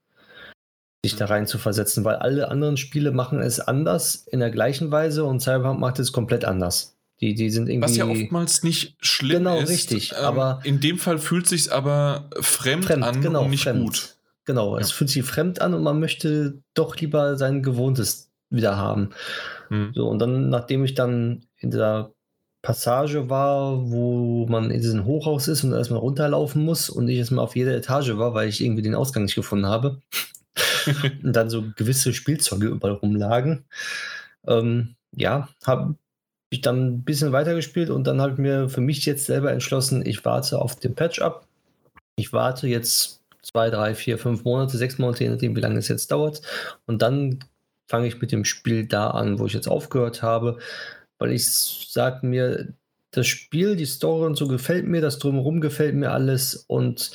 sich 1.04 1.16
da 1.16 1.26
rein 1.26 1.46
zu 1.46 1.58
versetzen, 1.58 2.04
weil 2.04 2.16
alle 2.16 2.50
anderen 2.50 2.76
Spiele 2.76 3.10
machen 3.10 3.40
es 3.40 3.58
anders 3.58 4.26
in 4.30 4.40
der 4.40 4.50
gleichen 4.50 4.90
Weise 4.90 5.24
und 5.24 5.40
Cyberpunk 5.40 5.80
macht 5.80 5.98
es 5.98 6.12
komplett 6.12 6.44
anders. 6.44 6.94
Die, 7.20 7.34
die 7.34 7.50
sind 7.50 7.68
irgendwie. 7.68 7.88
Was 7.88 7.96
ja 7.96 8.06
oftmals 8.06 8.62
nicht 8.62 8.96
schlimm 9.00 9.38
genau, 9.38 9.58
ist. 9.58 9.66
Genau, 9.66 9.70
richtig. 9.70 10.12
Ähm, 10.12 10.24
aber 10.24 10.60
in 10.64 10.80
dem 10.80 10.98
Fall 10.98 11.18
fühlt 11.18 11.46
sich 11.46 11.72
aber 11.72 12.30
fremd, 12.40 12.86
fremd 12.86 13.04
an 13.04 13.20
genau, 13.20 13.44
und 13.44 13.50
nicht 13.50 13.64
fremd. 13.64 13.84
gut. 13.84 14.16
Genau, 14.46 14.76
ja. 14.76 14.80
es 14.80 14.90
fühlt 14.90 15.10
sich 15.10 15.22
fremd 15.24 15.60
an 15.60 15.74
und 15.74 15.82
man 15.82 16.00
möchte 16.00 16.62
doch 16.74 16.96
lieber 16.96 17.36
sein 17.36 17.62
Gewohntes 17.62 18.30
wieder 18.48 18.76
haben. 18.76 19.10
Mhm. 19.68 19.92
So, 19.94 20.08
und 20.08 20.18
dann, 20.18 20.48
nachdem 20.48 20.84
ich 20.84 20.94
dann 20.94 21.44
in 21.58 21.70
der 21.70 22.12
Passage 22.62 23.30
war, 23.30 23.90
wo 23.90 24.46
man 24.46 24.70
in 24.70 24.80
diesem 24.80 25.04
Hochhaus 25.04 25.48
ist 25.48 25.64
und 25.64 25.72
erstmal 25.72 26.00
runterlaufen 26.00 26.64
muss 26.64 26.90
und 26.90 27.08
ich 27.08 27.18
erstmal 27.18 27.44
auf 27.44 27.56
jeder 27.56 27.74
Etage 27.74 28.16
war, 28.16 28.34
weil 28.34 28.48
ich 28.48 28.62
irgendwie 28.62 28.82
den 28.82 28.94
Ausgang 28.94 29.24
nicht 29.24 29.34
gefunden 29.34 29.66
habe. 29.66 30.00
und 31.22 31.34
dann 31.34 31.50
so 31.50 31.64
gewisse 31.76 32.12
Spielzeuge 32.12 32.68
überall 32.68 32.94
rumlagen. 32.94 33.64
Ähm, 34.46 34.94
ja, 35.14 35.48
habe 35.64 35.94
ich 36.50 36.60
dann 36.60 36.86
ein 36.86 37.04
bisschen 37.04 37.32
weitergespielt 37.32 37.90
und 37.90 38.06
dann 38.06 38.20
habe 38.20 38.32
ich 38.32 38.38
mir 38.38 38.68
für 38.68 38.80
mich 38.80 39.06
jetzt 39.06 39.26
selber 39.26 39.52
entschlossen, 39.52 40.04
ich 40.04 40.24
warte 40.24 40.60
auf 40.60 40.76
den 40.76 40.94
Patch 40.94 41.20
ab. 41.20 41.46
Ich 42.16 42.32
warte 42.32 42.66
jetzt 42.66 43.22
zwei, 43.42 43.70
drei, 43.70 43.94
vier, 43.94 44.18
fünf 44.18 44.44
Monate, 44.44 44.76
sechs 44.76 44.98
Monate, 44.98 45.24
je 45.24 45.30
nachdem, 45.30 45.56
wie 45.56 45.60
lange 45.60 45.78
es 45.78 45.88
jetzt 45.88 46.10
dauert. 46.10 46.42
Und 46.86 47.02
dann 47.02 47.38
fange 47.88 48.08
ich 48.08 48.20
mit 48.20 48.32
dem 48.32 48.44
Spiel 48.44 48.86
da 48.86 49.10
an, 49.10 49.38
wo 49.38 49.46
ich 49.46 49.52
jetzt 49.52 49.68
aufgehört 49.68 50.22
habe, 50.22 50.58
weil 51.18 51.32
ich 51.32 51.46
sage 51.46 52.26
mir, 52.26 52.74
das 53.12 53.26
Spiel, 53.26 53.76
die 53.76 53.86
Story 53.86 54.26
und 54.26 54.36
so 54.36 54.46
gefällt 54.46 54.86
mir, 54.86 55.00
das 55.00 55.18
drumherum 55.18 55.60
gefällt 55.60 55.94
mir 55.94 56.12
alles 56.12 56.54
und 56.68 57.10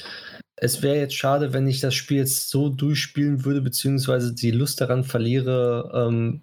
es 0.58 0.82
wäre 0.82 0.98
jetzt 0.98 1.16
schade, 1.16 1.54
wenn 1.54 1.68
ich 1.68 1.82
das 1.82 1.94
Spiel 1.94 2.18
jetzt 2.18 2.50
so 2.50 2.70
durchspielen 2.70 3.46
würde, 3.46 3.62
beziehungsweise 3.62 4.34
die 4.34 4.52
Lust 4.52 4.80
daran 4.82 5.04
verliere 5.04 5.92
ähm, 5.94 6.42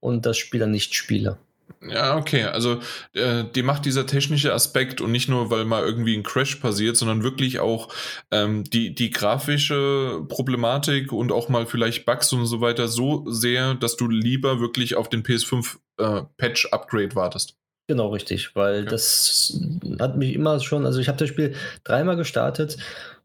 und 0.00 0.26
das 0.26 0.36
Spiel 0.36 0.60
dann 0.60 0.70
nicht 0.70 0.94
spiele. 0.94 1.38
Ja, 1.86 2.16
okay. 2.16 2.44
Also 2.44 2.80
äh, 3.12 3.44
die 3.54 3.62
macht 3.62 3.84
dieser 3.84 4.06
technische 4.06 4.54
Aspekt 4.54 5.00
und 5.00 5.12
nicht 5.12 5.28
nur, 5.28 5.50
weil 5.50 5.64
mal 5.64 5.82
irgendwie 5.82 6.16
ein 6.16 6.22
Crash 6.22 6.56
passiert, 6.56 6.96
sondern 6.96 7.22
wirklich 7.22 7.60
auch 7.60 7.88
ähm, 8.30 8.64
die, 8.64 8.94
die 8.94 9.10
grafische 9.10 10.22
Problematik 10.28 11.12
und 11.12 11.30
auch 11.30 11.48
mal 11.48 11.66
vielleicht 11.66 12.06
Bugs 12.06 12.32
und 12.32 12.46
so 12.46 12.60
weiter 12.60 12.88
so 12.88 13.24
sehr, 13.30 13.74
dass 13.74 13.96
du 13.96 14.08
lieber 14.08 14.60
wirklich 14.60 14.96
auf 14.96 15.08
den 15.08 15.22
PS5 15.22 15.76
äh, 15.98 16.22
Patch 16.38 16.66
Upgrade 16.72 17.14
wartest. 17.14 17.56
Genau, 17.86 18.08
richtig, 18.08 18.56
weil 18.56 18.82
okay. 18.82 18.90
das 18.90 19.60
hat 20.00 20.16
mich 20.16 20.34
immer 20.34 20.58
schon, 20.60 20.86
also 20.86 21.00
ich 21.00 21.08
habe 21.08 21.18
das 21.18 21.28
Spiel 21.28 21.54
dreimal 21.84 22.16
gestartet 22.16 22.78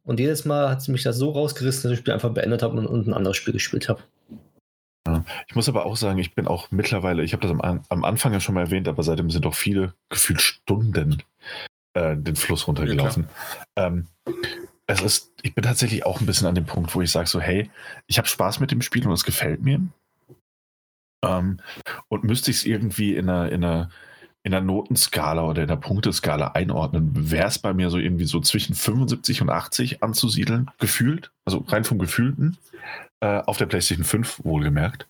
und 0.03 0.19
jedes 0.19 0.43
Mal 0.43 0.69
hat 0.69 0.85
mich 0.90 1.03
das 1.03 1.16
so 1.16 1.30
rausgerissen, 1.30 1.84
dass 1.84 1.92
ich 1.92 1.98
das 1.98 2.01
Spiel 2.01 2.14
einfach 2.14 2.34
beendet 2.34 2.61
habe 2.61 2.77
und, 2.77 2.88
und 2.88 3.08
ein 3.08 3.14
anderes 3.14 3.38
Spiel 3.38 3.53
gespielt 3.53 3.88
habe. 3.88 4.01
Ich 5.48 5.56
muss 5.56 5.69
aber 5.69 5.85
auch 5.85 5.98
sagen, 5.98 6.19
ich 6.19 6.35
bin 6.35 6.48
auch 6.48 6.72
mittlerweile, 6.72 7.23
ich 7.23 7.33
habe 7.33 7.41
das 7.41 7.51
am, 7.51 7.83
am, 7.88 8.03
Anfang 8.03 8.33
ja 8.33 8.39
schon 8.39 8.56
mal 8.56 8.61
erwähnt, 8.61 8.88
aber 8.88 9.03
seitdem 9.03 9.30
sind 9.30 9.45
auch 9.45 9.56
viele 9.56 9.93
gefühlt 10.09 10.41
Stunden 10.41 11.23
äh, 11.93 12.15
den 12.17 12.35
Fluss 12.35 12.67
runtergelaufen. 12.67 13.27
Ja, 13.77 13.88
ähm, 13.88 14.07
es 14.88 15.01
ist, 15.01 15.31
ich 15.43 15.53
bin 15.53 15.64
tatsächlich 15.64 16.06
auch 16.06 16.19
ein 16.19 16.25
bisschen 16.25 16.48
an 16.48 16.56
dem 16.56 16.65
Punkt, 16.65 16.93
wo 16.95 17.01
ich 17.01 17.11
sage 17.11 17.27
so, 17.27 17.39
hey, 17.39 17.69
ich 18.07 18.17
habe 18.17 18.27
Spaß 18.27 18.59
mit 18.59 18.72
dem 18.72 18.81
Spiel 18.81 19.06
und 19.06 19.14
es 19.14 19.23
gefällt 19.23 19.61
mir. 19.61 19.81
Ähm, 21.23 21.59
und 22.07 22.23
müsste 22.23 22.51
ich 22.51 22.57
es 22.57 22.65
irgendwie 22.65 23.15
in 23.15 23.30
einer, 23.30 23.51
in 23.51 23.64
einer 23.64 23.89
in 24.43 24.51
der 24.51 24.61
Notenskala 24.61 25.43
oder 25.43 25.64
in 25.64 25.67
der 25.67 25.75
Punkteskala 25.75 26.49
einordnen, 26.49 27.11
wäre 27.14 27.48
es 27.48 27.59
bei 27.59 27.73
mir 27.73 27.89
so 27.89 27.98
irgendwie 27.98 28.25
so 28.25 28.39
zwischen 28.39 28.73
75 28.73 29.41
und 29.41 29.49
80 29.49 30.01
anzusiedeln, 30.01 30.72
gefühlt, 30.80 31.31
also 31.45 31.65
rein 31.67 31.83
vom 31.83 31.99
Gefühlten, 31.99 32.57
äh, 33.22 33.39
auf 33.39 33.57
der 33.57 33.65
PlayStation 33.65 34.06
5 34.06 34.43
wohlgemerkt. 34.43 35.07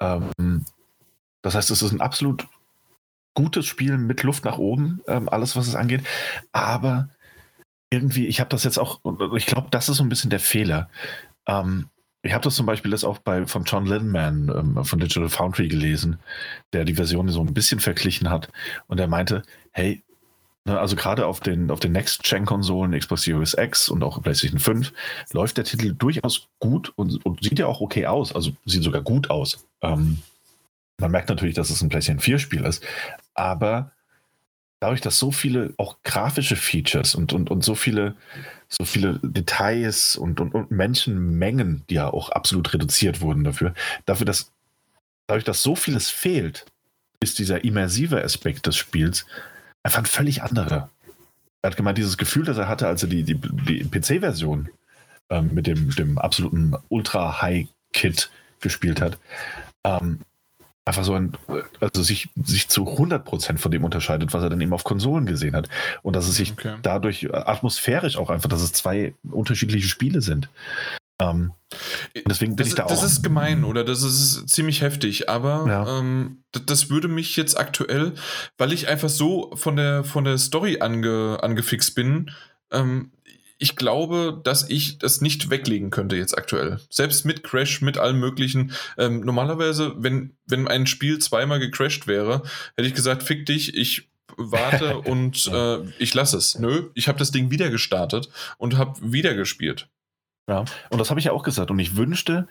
Ähm, 0.00 0.64
das 1.42 1.54
heißt, 1.54 1.70
es 1.70 1.82
ist 1.82 1.92
ein 1.92 2.00
absolut 2.00 2.46
gutes 3.34 3.66
Spiel 3.66 3.98
mit 3.98 4.22
Luft 4.22 4.44
nach 4.44 4.58
oben, 4.58 5.00
ähm, 5.06 5.28
alles 5.28 5.56
was 5.56 5.66
es 5.66 5.74
angeht, 5.74 6.02
aber 6.52 7.08
irgendwie, 7.90 8.26
ich 8.26 8.40
habe 8.40 8.48
das 8.48 8.64
jetzt 8.64 8.78
auch, 8.78 9.00
ich 9.36 9.46
glaube, 9.46 9.68
das 9.70 9.88
ist 9.88 9.98
so 9.98 10.02
ein 10.02 10.08
bisschen 10.08 10.30
der 10.30 10.40
Fehler. 10.40 10.88
Ähm, 11.46 11.88
ich 12.22 12.32
habe 12.32 12.44
das 12.44 12.54
zum 12.54 12.66
Beispiel 12.66 12.92
jetzt 12.92 13.04
auch 13.04 13.18
bei 13.18 13.46
von 13.46 13.64
John 13.64 13.84
Linman 13.84 14.48
ähm, 14.54 14.84
von 14.84 15.00
Digital 15.00 15.28
Foundry 15.28 15.68
gelesen, 15.68 16.18
der 16.72 16.84
die 16.84 16.94
Version 16.94 17.28
so 17.28 17.40
ein 17.40 17.52
bisschen 17.52 17.80
verglichen 17.80 18.30
hat 18.30 18.50
und 18.86 19.00
er 19.00 19.08
meinte, 19.08 19.42
hey, 19.72 20.02
also 20.64 20.96
gerade 20.96 21.26
auf 21.26 21.40
den, 21.40 21.70
auf 21.70 21.80
den 21.80 21.92
Next-Gen-Konsolen, 21.92 22.98
Xbox 22.98 23.22
Series 23.22 23.54
X 23.58 23.88
und 23.88 24.02
auch 24.02 24.22
PlayStation 24.22 24.60
5, 24.60 24.92
läuft 25.32 25.56
der 25.56 25.64
Titel 25.64 25.92
durchaus 25.92 26.48
gut 26.60 26.92
und, 26.96 27.24
und 27.26 27.42
sieht 27.42 27.58
ja 27.58 27.66
auch 27.66 27.80
okay 27.80 28.06
aus, 28.06 28.34
also 28.34 28.52
sieht 28.64 28.84
sogar 28.84 29.02
gut 29.02 29.30
aus. 29.30 29.66
Ähm, 29.80 30.18
man 30.98 31.10
merkt 31.10 31.28
natürlich, 31.28 31.54
dass 31.54 31.70
es 31.70 31.82
ein 31.82 31.88
PlayStation 31.88 32.20
4-Spiel 32.20 32.64
ist, 32.64 32.84
aber 33.34 33.90
dadurch, 34.78 35.00
dass 35.00 35.18
so 35.18 35.32
viele 35.32 35.74
auch 35.78 35.96
grafische 36.04 36.56
Features 36.56 37.14
und, 37.14 37.32
und, 37.32 37.50
und 37.50 37.64
so 37.64 37.74
viele 37.74 38.14
so 38.72 38.84
viele 38.86 39.20
Details 39.22 40.16
und, 40.16 40.40
und, 40.40 40.54
und 40.54 40.70
Menschenmengen, 40.70 41.84
die 41.90 41.96
ja 41.96 42.08
auch 42.08 42.30
absolut 42.30 42.72
reduziert 42.72 43.20
wurden 43.20 43.44
dafür, 43.44 43.74
dafür, 44.06 44.24
dass 44.24 44.50
dadurch, 45.26 45.44
dass 45.44 45.62
so 45.62 45.76
vieles 45.76 46.08
fehlt, 46.08 46.64
ist 47.20 47.38
dieser 47.38 47.64
immersive 47.64 48.24
Aspekt 48.24 48.66
des 48.66 48.76
Spiels 48.76 49.26
einfach 49.82 49.98
ein 49.98 50.06
völlig 50.06 50.42
anderer. 50.42 50.90
Er 51.62 51.70
hat 51.70 51.76
gemeint, 51.76 51.98
dieses 51.98 52.18
Gefühl, 52.18 52.44
das 52.44 52.58
er 52.58 52.68
hatte, 52.68 52.88
als 52.88 53.02
er 53.02 53.08
die, 53.08 53.22
die, 53.22 53.36
die 53.36 53.84
PC-Version 53.84 54.68
ähm, 55.30 55.50
mit 55.52 55.66
dem, 55.66 55.90
dem 55.94 56.18
absoluten 56.18 56.74
Ultra-High-Kit 56.88 58.30
gespielt 58.60 59.00
hat, 59.00 59.18
ähm, 59.84 60.20
einfach 60.84 61.04
so 61.04 61.14
ein, 61.14 61.32
also 61.80 62.02
sich, 62.02 62.28
sich 62.42 62.68
zu 62.68 62.88
100% 62.88 63.58
von 63.58 63.70
dem 63.70 63.84
unterscheidet, 63.84 64.32
was 64.32 64.42
er 64.42 64.50
dann 64.50 64.60
eben 64.60 64.72
auf 64.72 64.84
Konsolen 64.84 65.26
gesehen 65.26 65.54
hat. 65.54 65.68
Und 66.02 66.16
dass 66.16 66.26
es 66.26 66.36
sich 66.36 66.52
okay. 66.52 66.76
dadurch 66.82 67.32
atmosphärisch 67.32 68.16
auch 68.16 68.30
einfach, 68.30 68.48
dass 68.48 68.62
es 68.62 68.72
zwei 68.72 69.14
unterschiedliche 69.30 69.88
Spiele 69.88 70.20
sind. 70.20 70.48
Ähm, 71.30 71.52
deswegen 72.26 72.56
bin 72.56 72.64
das, 72.64 72.68
ich 72.68 72.74
da 72.74 72.84
auch. 72.84 72.88
Das 72.88 73.02
ist 73.02 73.22
gemein, 73.22 73.64
oder? 73.64 73.84
Das 73.84 74.02
ist 74.02 74.48
ziemlich 74.48 74.82
heftig, 74.82 75.28
aber 75.28 75.66
ja. 75.68 75.98
ähm, 75.98 76.44
das, 76.52 76.66
das, 76.66 76.90
würde 76.90 77.08
mich 77.08 77.36
jetzt 77.36 77.58
aktuell, 77.58 78.14
weil 78.58 78.72
ich 78.72 78.88
einfach 78.88 79.08
so 79.08 79.52
von 79.54 79.76
der, 79.76 80.04
von 80.04 80.24
der 80.24 80.38
Story 80.38 80.78
ange, 80.80 81.38
angefixt 81.42 81.94
bin, 81.94 82.30
ähm, 82.70 83.12
ich 83.62 83.76
glaube, 83.76 84.40
dass 84.42 84.68
ich 84.68 84.98
das 84.98 85.20
nicht 85.20 85.48
weglegen 85.48 85.90
könnte 85.90 86.16
jetzt 86.16 86.36
aktuell. 86.36 86.80
Selbst 86.90 87.24
mit 87.24 87.44
Crash, 87.44 87.80
mit 87.80 87.96
allem 87.96 88.18
möglichen. 88.18 88.72
Ähm, 88.98 89.20
normalerweise, 89.20 89.94
wenn, 89.98 90.34
wenn 90.46 90.66
ein 90.66 90.88
Spiel 90.88 91.20
zweimal 91.20 91.60
gecrashed 91.60 92.08
wäre, 92.08 92.42
hätte 92.76 92.88
ich 92.88 92.94
gesagt, 92.94 93.22
fick 93.22 93.46
dich, 93.46 93.76
ich 93.76 94.10
warte 94.36 94.98
und 95.02 95.46
äh, 95.46 95.78
ich 96.00 96.12
lasse 96.12 96.38
es. 96.38 96.58
Nö, 96.58 96.90
ich 96.94 97.06
habe 97.06 97.20
das 97.20 97.30
Ding 97.30 97.52
wieder 97.52 97.70
gestartet 97.70 98.28
und 98.58 98.76
habe 98.76 99.12
wieder 99.12 99.34
gespielt. 99.34 99.88
Ja, 100.52 100.64
und 100.90 100.98
das 100.98 101.10
habe 101.10 101.18
ich 101.18 101.26
ja 101.26 101.32
auch 101.32 101.42
gesagt. 101.42 101.70
Und 101.70 101.78
ich 101.78 101.96
wünschte, 101.96 102.46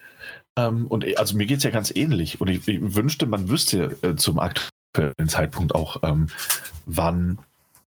ähm, 0.55 0.87
und 0.87 1.05
also 1.17 1.37
mir 1.37 1.45
geht 1.45 1.59
es 1.59 1.63
ja 1.63 1.69
ganz 1.69 1.91
ähnlich. 1.95 2.41
Und 2.41 2.49
ich, 2.49 2.67
ich 2.67 2.79
wünschte, 2.81 3.27
man 3.27 3.49
wüsste 3.49 3.97
äh, 4.01 4.15
zum 4.15 4.39
aktuellen 4.39 5.27
Zeitpunkt 5.27 5.75
auch, 5.75 5.97
ähm, 6.03 6.27
wann 6.85 7.37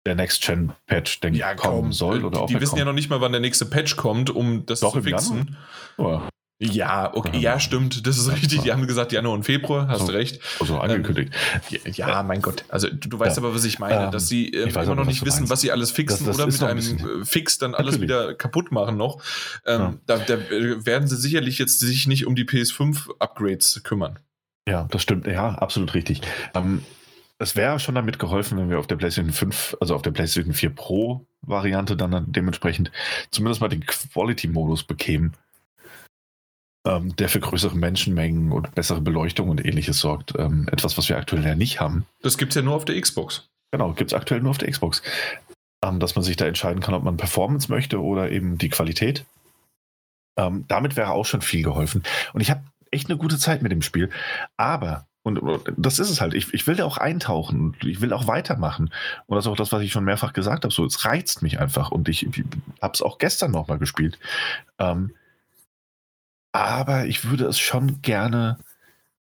der 0.07 0.15
Next-Gen-Patch, 0.15 1.21
denke 1.21 1.39
ja, 1.39 1.55
kommen 1.55 1.93
soll. 1.93 2.25
Oder 2.25 2.41
die, 2.47 2.55
die 2.55 2.61
wissen 2.61 2.71
kommt. 2.71 2.79
ja 2.81 2.85
noch 2.87 2.93
nicht 2.93 3.11
mal, 3.11 3.21
wann 3.21 3.33
der 3.33 3.41
nächste 3.41 3.67
Patch 3.67 3.97
kommt, 3.97 4.31
um 4.31 4.67
das 4.67 4.81
Doch, 4.81 4.95
zu 4.95 5.03
fixen. 5.03 5.57
Oh. 5.99 6.21
Ja, 6.63 7.15
okay, 7.15 7.39
ja, 7.39 7.59
stimmt, 7.59 8.07
das 8.07 8.19
ist 8.19 8.31
richtig. 8.31 8.61
Die 8.61 8.71
haben 8.71 8.87
gesagt 8.87 9.13
Januar 9.13 9.33
und 9.33 9.45
Februar, 9.45 9.89
hast 9.89 10.07
du 10.07 10.13
recht. 10.13 10.41
Also 10.61 10.79
angekündigt. 10.79 11.33
Ähm, 11.71 11.93
ja, 11.95 12.23
mein 12.23 12.43
Gott. 12.43 12.65
Also 12.69 12.89
du 12.91 13.19
weißt 13.19 13.39
ja. 13.39 13.43
aber, 13.43 13.55
was 13.55 13.65
ich 13.65 13.79
meine, 13.79 14.05
ähm, 14.05 14.11
dass 14.11 14.29
sie 14.29 14.53
äh, 14.53 14.69
immer 14.69 14.95
noch 14.95 15.07
nicht 15.07 15.25
wissen, 15.25 15.49
was 15.49 15.63
sie 15.63 15.73
alles 15.73 15.91
fixen 15.91 16.27
das, 16.27 16.37
das 16.37 16.61
oder 16.61 16.75
mit 16.75 16.85
einem 16.85 17.23
äh, 17.23 17.25
Fix 17.25 17.57
dann 17.57 17.75
alles 17.75 17.95
Natürlich. 17.95 18.11
wieder 18.11 18.35
kaputt 18.35 18.73
machen 18.73 18.99
noch. 18.99 19.23
Ähm, 19.65 19.81
ja. 19.81 19.95
da, 20.05 20.19
da, 20.19 20.35
äh, 20.35 20.85
werden 20.85 21.09
sie 21.09 21.17
sicherlich 21.17 21.59
jetzt 21.59 21.81
sich 21.81 22.07
nicht 22.07 22.27
um 22.27 22.35
die 22.35 22.45
PS5-Upgrades 22.45 23.83
kümmern. 23.83 24.19
Ja, 24.69 24.87
das 24.91 25.01
stimmt. 25.01 25.27
Ja, 25.27 25.55
absolut 25.55 25.95
richtig. 25.95 26.21
Ähm, 26.53 26.83
es 27.39 27.57
wäre 27.57 27.81
schon 27.81 27.95
damit 27.95 28.19
geholfen, 28.19 28.59
wenn 28.59 28.69
wir 28.69 28.79
auf 28.79 28.87
der 28.87 28.97
PlayStation 28.97 29.33
5, 29.33 29.79
also 29.81 29.95
auf 29.95 30.03
der 30.03 30.11
PlayStation 30.11 30.53
4 30.53 30.69
Pro 30.71 31.27
Variante 31.41 31.97
dann 31.97 32.31
dementsprechend 32.31 32.93
zumindest 33.31 33.63
mal 33.63 33.69
den 33.69 33.87
Quality-Modus 33.87 34.85
bekämen, 34.85 35.33
ähm, 36.87 37.15
der 37.17 37.29
für 37.29 37.41
größere 37.41 37.77
Menschenmengen 37.77 38.53
und 38.53 38.75
bessere 38.75 39.01
Beleuchtung 39.01 39.49
und 39.49 39.65
ähnliches 39.65 39.99
sorgt. 39.99 40.35
Ähm, 40.39 40.69
etwas, 40.73 40.97
was 40.97 41.09
wir 41.09 41.17
aktuell 41.17 41.45
ja 41.45 41.55
nicht 41.55 41.81
haben. 41.81 42.07
Das 42.23 42.39
gibt 42.39 42.53
es 42.53 42.57
ja 42.57 42.63
nur 42.63 42.75
auf 42.75 42.85
der 42.85 43.01
Xbox. 43.01 43.49
Genau, 43.73 43.93
gibt 43.93 44.13
es 44.13 44.15
aktuell 44.15 44.41
nur 44.41 44.51
auf 44.51 44.59
der 44.59 44.71
Xbox. 44.71 45.03
Ähm, 45.85 46.01
dass 46.01 46.15
man 46.15 46.25
sich 46.25 46.37
da 46.37 46.47
entscheiden 46.47 46.81
kann, 46.81 46.95
ob 46.95 47.03
man 47.03 47.17
Performance 47.17 47.71
möchte 47.71 48.03
oder 48.03 48.31
eben 48.31 48.59
die 48.59 48.69
Qualität. 48.69 49.25
Ähm, 50.39 50.65
damit 50.69 50.97
wäre 50.97 51.11
auch 51.11 51.27
schon 51.27 51.43
viel 51.43 51.63
geholfen. 51.63 52.03
Und 52.33 52.41
ich 52.41 52.51
habe 52.51 52.63
echt 52.91 53.09
eine 53.09 53.19
gute 53.19 53.39
Zeit 53.39 53.63
mit 53.63 53.73
dem 53.73 53.83
Spiel. 53.83 54.11
Aber 54.57 55.07
und 55.23 55.39
das 55.77 55.99
ist 55.99 56.09
es 56.09 56.21
halt. 56.23 56.33
Ich, 56.33 56.55
ich 56.55 56.67
will 56.67 56.77
da 56.77 56.85
auch 56.87 56.97
eintauchen 56.97 57.61
und 57.61 57.85
ich 57.85 58.01
will 58.01 58.15
auch 58.15 58.27
weitermachen. 58.27 58.91
Und 59.27 59.37
das 59.37 59.45
ist 59.45 59.51
auch 59.51 59.57
das, 59.57 59.71
was 59.71 59.83
ich 59.83 59.93
schon 59.93 60.05
mehrfach 60.05 60.33
gesagt 60.33 60.65
habe. 60.65 60.73
So, 60.73 60.85
es 60.85 61.05
reizt 61.05 61.43
mich 61.43 61.61
einfach. 61.61 61.91
Und 61.91 62.09
ich, 62.09 62.27
ich 62.27 62.45
habe 62.81 62.95
es 62.95 63.03
auch 63.03 63.19
gestern 63.19 63.51
nochmal 63.51 63.79
gespielt. 63.79 64.19
Ähm, 64.79 65.13
aber 66.53 67.07
ich 67.07 67.29
würde 67.29 67.47
es 67.47 67.59
schon 67.59 68.03
gerne 68.03 68.59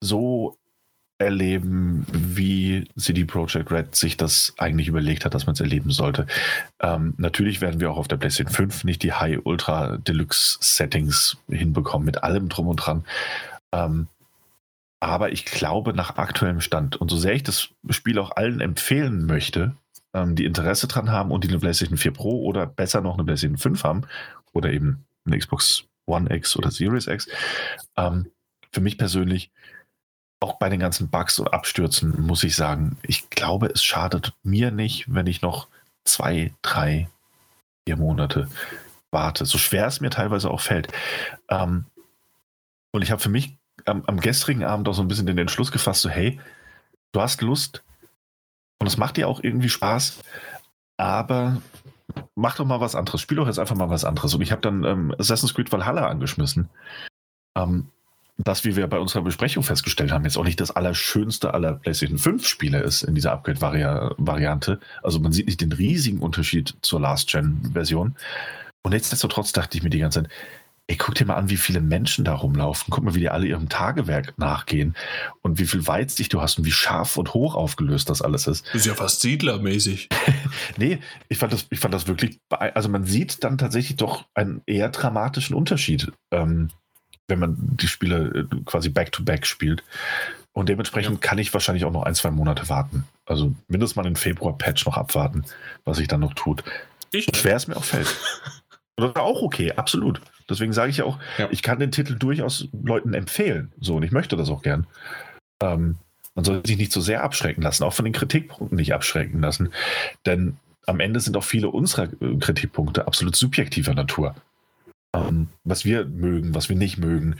so 0.00 0.56
erleben, 1.18 2.06
wie 2.12 2.88
CD 2.96 3.24
Projekt 3.24 3.70
Red 3.70 3.94
sich 3.94 4.16
das 4.18 4.54
eigentlich 4.58 4.88
überlegt 4.88 5.24
hat, 5.24 5.32
dass 5.34 5.46
man 5.46 5.54
es 5.54 5.60
erleben 5.60 5.90
sollte. 5.90 6.26
Ähm, 6.80 7.14
natürlich 7.16 7.60
werden 7.62 7.80
wir 7.80 7.90
auch 7.90 7.96
auf 7.96 8.08
der 8.08 8.18
PlayStation 8.18 8.54
5 8.54 8.84
nicht 8.84 9.02
die 9.02 9.14
High 9.14 9.40
Ultra 9.44 9.96
Deluxe 9.96 10.58
Settings 10.60 11.38
hinbekommen 11.48 12.04
mit 12.04 12.22
allem 12.22 12.50
drum 12.50 12.68
und 12.68 12.76
dran. 12.76 13.04
Ähm, 13.72 14.08
Aber 15.00 15.32
ich 15.32 15.44
glaube, 15.46 15.94
nach 15.94 16.16
aktuellem 16.16 16.60
Stand 16.60 16.96
und 16.96 17.10
so 17.10 17.16
sehr 17.16 17.34
ich 17.34 17.42
das 17.42 17.70
Spiel 17.90 18.18
auch 18.18 18.36
allen 18.36 18.60
empfehlen 18.60 19.24
möchte, 19.26 19.74
ähm, 20.14 20.34
die 20.36 20.44
Interesse 20.44 20.86
dran 20.86 21.10
haben 21.10 21.30
und 21.30 21.44
die 21.44 21.48
eine 21.48 21.58
PlayStation 21.60 21.98
4 21.98 22.12
Pro 22.12 22.42
oder 22.44 22.66
besser 22.66 23.00
noch 23.00 23.14
eine 23.14 23.24
PlayStation 23.24 23.58
5 23.58 23.84
haben 23.84 24.02
oder 24.52 24.70
eben 24.72 25.04
eine 25.26 25.38
Xbox 25.38 25.84
One 26.06 26.34
X 26.34 26.56
oder 26.56 26.70
Series 26.70 27.06
X, 27.06 27.28
ähm, 27.96 28.30
für 28.72 28.80
mich 28.80 28.98
persönlich, 28.98 29.50
auch 30.40 30.58
bei 30.58 30.68
den 30.68 30.80
ganzen 30.80 31.08
Bugs 31.08 31.38
und 31.38 31.52
Abstürzen, 31.52 32.26
muss 32.26 32.44
ich 32.44 32.56
sagen, 32.56 32.98
ich 33.02 33.30
glaube, 33.30 33.68
es 33.68 33.82
schadet 33.82 34.34
mir 34.42 34.70
nicht, 34.70 35.12
wenn 35.12 35.26
ich 35.26 35.40
noch 35.40 35.68
zwei, 36.04 36.54
drei, 36.62 37.08
vier 37.86 37.96
Monate 37.96 38.48
warte. 39.10 39.46
So 39.46 39.58
schwer 39.58 39.86
es 39.86 40.00
mir 40.00 40.10
teilweise 40.10 40.50
auch 40.50 40.60
fällt. 40.60 40.88
Ähm, 41.48 41.86
und 42.92 43.02
ich 43.02 43.10
habe 43.10 43.20
für 43.20 43.28
mich 43.28 43.56
am, 43.86 44.04
am, 44.06 44.20
gestrigen 44.20 44.64
Abend 44.64 44.88
auch 44.88 44.94
so 44.94 45.02
ein 45.02 45.08
bisschen 45.08 45.26
den 45.26 45.38
Entschluss 45.38 45.72
gefasst, 45.72 46.02
so 46.02 46.10
hey, 46.10 46.40
du 47.12 47.20
hast 47.20 47.40
Lust 47.40 47.82
und 48.78 48.86
es 48.86 48.96
macht 48.96 49.16
dir 49.16 49.28
auch 49.28 49.42
irgendwie 49.42 49.68
Spaß, 49.68 50.18
aber 50.96 51.62
mach 52.34 52.56
doch 52.56 52.66
mal 52.66 52.80
was 52.80 52.94
anderes. 52.94 53.20
Spiel 53.20 53.36
doch 53.36 53.46
jetzt 53.46 53.58
einfach 53.58 53.76
mal 53.76 53.90
was 53.90 54.04
anderes. 54.04 54.34
Und 54.34 54.42
ich 54.42 54.52
habe 54.52 54.62
dann 54.62 54.84
ähm, 54.84 55.14
Assassin's 55.18 55.54
Creed 55.54 55.72
Valhalla 55.72 56.06
angeschmissen. 56.08 56.68
Ähm, 57.56 57.88
das, 58.38 58.64
wie 58.64 58.76
wir 58.76 58.86
bei 58.86 58.98
unserer 58.98 59.22
Besprechung 59.22 59.62
festgestellt 59.62 60.12
haben, 60.12 60.24
jetzt 60.24 60.36
auch 60.36 60.44
nicht 60.44 60.60
das 60.60 60.70
allerschönste 60.70 61.54
aller 61.54 61.74
PlayStation 61.74 62.18
5 62.18 62.46
Spiele 62.46 62.80
ist 62.80 63.02
in 63.02 63.14
dieser 63.14 63.32
Upgrade-Variante. 63.32 64.78
Also 65.02 65.20
man 65.20 65.32
sieht 65.32 65.46
nicht 65.46 65.62
den 65.62 65.72
riesigen 65.72 66.18
Unterschied 66.18 66.76
zur 66.82 67.00
Last-Gen-Version. 67.00 68.14
Und 68.82 68.92
nichtsdestotrotz 68.92 69.52
dachte 69.52 69.78
ich 69.78 69.82
mir 69.82 69.90
die 69.90 69.98
ganze 69.98 70.22
Zeit, 70.22 70.32
ey, 70.88 70.96
guck 70.96 71.16
dir 71.16 71.26
mal 71.26 71.34
an, 71.34 71.50
wie 71.50 71.56
viele 71.56 71.80
Menschen 71.80 72.24
da 72.24 72.34
rumlaufen. 72.34 72.86
Guck 72.90 73.04
mal, 73.04 73.14
wie 73.14 73.20
die 73.20 73.28
alle 73.28 73.46
ihrem 73.46 73.68
Tagewerk 73.68 74.38
nachgehen 74.38 74.94
und 75.42 75.58
wie 75.58 75.66
viel 75.66 75.86
Weitsicht 75.86 76.32
du 76.32 76.40
hast 76.40 76.58
und 76.58 76.64
wie 76.64 76.72
scharf 76.72 77.16
und 77.16 77.34
hoch 77.34 77.54
aufgelöst 77.54 78.08
das 78.08 78.22
alles 78.22 78.46
ist. 78.46 78.66
Das 78.66 78.76
ist 78.82 78.86
ja 78.86 78.94
fast 78.94 79.20
Siedlermäßig. 79.20 80.08
nee, 80.76 81.00
ich 81.28 81.38
fand, 81.38 81.52
das, 81.52 81.66
ich 81.70 81.80
fand 81.80 81.92
das 81.92 82.06
wirklich, 82.06 82.38
also 82.50 82.88
man 82.88 83.04
sieht 83.04 83.42
dann 83.42 83.58
tatsächlich 83.58 83.96
doch 83.96 84.26
einen 84.34 84.62
eher 84.66 84.88
dramatischen 84.90 85.56
Unterschied. 85.56 86.12
Ähm, 86.30 86.70
wenn 87.28 87.40
man 87.40 87.56
die 87.58 87.88
Spiele 87.88 88.48
äh, 88.52 88.56
quasi 88.64 88.88
back-to-back 88.88 89.40
-back 89.40 89.46
spielt. 89.46 89.82
Und 90.52 90.68
dementsprechend 90.68 91.16
ja. 91.16 91.28
kann 91.28 91.38
ich 91.38 91.52
wahrscheinlich 91.52 91.84
auch 91.84 91.92
noch 91.92 92.04
ein, 92.04 92.14
zwei 92.14 92.30
Monate 92.30 92.68
warten. 92.68 93.04
Also 93.26 93.52
mindestens 93.68 93.96
mal 93.96 94.04
den 94.04 94.16
Februar-Patch 94.16 94.86
noch 94.86 94.96
abwarten, 94.96 95.44
was 95.84 95.96
sich 95.96 96.06
dann 96.08 96.20
noch 96.20 96.34
tut. 96.34 96.62
Ich 97.10 97.26
Schwer 97.34 97.56
es 97.56 97.66
mir 97.66 97.76
auch 97.76 97.84
fällt. 97.84 98.14
Oder 98.96 99.20
auch 99.20 99.42
okay, 99.42 99.72
absolut. 99.72 100.20
Deswegen 100.48 100.72
sage 100.72 100.90
ich 100.90 100.98
ja 100.98 101.04
auch, 101.04 101.18
ja. 101.38 101.48
ich 101.50 101.62
kann 101.62 101.78
den 101.78 101.92
Titel 101.92 102.16
durchaus 102.16 102.68
Leuten 102.82 103.14
empfehlen. 103.14 103.72
So, 103.80 103.96
und 103.96 104.02
ich 104.02 104.12
möchte 104.12 104.36
das 104.36 104.48
auch 104.48 104.62
gern. 104.62 104.86
Ähm, 105.62 105.96
man 106.34 106.44
soll 106.44 106.62
sich 106.66 106.76
nicht 106.76 106.92
so 106.92 107.00
sehr 107.00 107.22
abschrecken 107.22 107.62
lassen, 107.62 107.84
auch 107.84 107.92
von 107.92 108.04
den 108.04 108.14
Kritikpunkten 108.14 108.76
nicht 108.76 108.94
abschrecken 108.94 109.40
lassen. 109.40 109.72
Denn 110.24 110.56
am 110.86 111.00
Ende 111.00 111.20
sind 111.20 111.36
auch 111.36 111.44
viele 111.44 111.68
unserer 111.68 112.04
äh, 112.04 112.36
Kritikpunkte 112.38 113.06
absolut 113.06 113.36
subjektiver 113.36 113.94
Natur 113.94 114.34
ähm, 115.16 115.48
was 115.64 115.84
wir 115.84 116.04
mögen, 116.04 116.54
was 116.54 116.68
wir 116.68 116.76
nicht 116.76 116.98
mögen, 116.98 117.36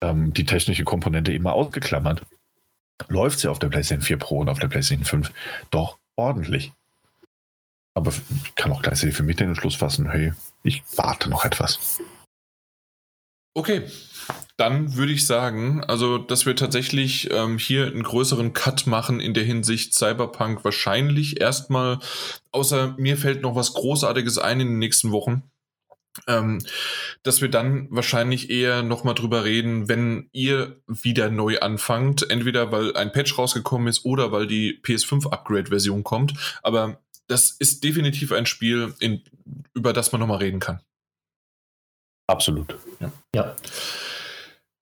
ähm, 0.00 0.32
die 0.32 0.44
technische 0.44 0.84
Komponente 0.84 1.32
immer 1.32 1.52
ausgeklammert, 1.52 2.22
läuft 3.08 3.40
sie 3.40 3.48
auf 3.48 3.58
der 3.58 3.68
PlayStation 3.68 4.02
4 4.02 4.16
Pro 4.18 4.38
und 4.38 4.48
auf 4.48 4.58
der 4.58 4.68
PlayStation 4.68 5.04
5 5.04 5.32
doch 5.70 5.98
ordentlich. 6.16 6.72
Aber 7.98 8.12
ich 8.44 8.54
kann 8.54 8.70
auch 8.70 8.80
gleichzeitig 8.80 9.16
für 9.16 9.24
mich 9.24 9.34
den 9.34 9.48
Entschluss 9.48 9.74
fassen, 9.74 10.08
hey, 10.08 10.32
ich 10.62 10.84
warte 10.94 11.28
noch 11.28 11.44
etwas. 11.44 12.00
Okay, 13.54 13.82
dann 14.56 14.94
würde 14.94 15.10
ich 15.10 15.26
sagen, 15.26 15.82
also 15.82 16.16
dass 16.16 16.46
wir 16.46 16.54
tatsächlich 16.54 17.28
ähm, 17.32 17.58
hier 17.58 17.88
einen 17.88 18.04
größeren 18.04 18.52
Cut 18.52 18.86
machen 18.86 19.18
in 19.18 19.34
der 19.34 19.42
Hinsicht 19.42 19.94
Cyberpunk 19.94 20.64
wahrscheinlich 20.64 21.40
erstmal, 21.40 21.98
außer 22.52 22.94
mir 22.98 23.16
fällt 23.16 23.42
noch 23.42 23.56
was 23.56 23.74
Großartiges 23.74 24.38
ein 24.38 24.60
in 24.60 24.68
den 24.68 24.78
nächsten 24.78 25.10
Wochen 25.10 25.42
ähm, 26.26 26.60
dass 27.22 27.40
wir 27.40 27.48
dann 27.48 27.86
wahrscheinlich 27.90 28.50
eher 28.50 28.82
nochmal 28.82 29.14
drüber 29.14 29.44
reden, 29.44 29.88
wenn 29.88 30.28
ihr 30.32 30.80
wieder 30.86 31.30
neu 31.30 31.60
anfangt, 31.60 32.28
entweder 32.30 32.72
weil 32.72 32.96
ein 32.96 33.12
Patch 33.12 33.38
rausgekommen 33.38 33.88
ist 33.88 34.04
oder 34.04 34.32
weil 34.32 34.46
die 34.46 34.80
PS5 34.82 35.30
Upgrade-Version 35.30 36.02
kommt. 36.04 36.34
Aber 36.62 37.00
das 37.28 37.52
ist 37.52 37.84
definitiv 37.84 38.32
ein 38.32 38.46
Spiel, 38.46 38.94
in, 39.00 39.22
über 39.74 39.92
das 39.92 40.12
man 40.12 40.20
nochmal 40.20 40.38
reden 40.38 40.60
kann. 40.60 40.80
Absolut. 42.26 42.76
Ja. 43.00 43.12
ja. 43.34 43.56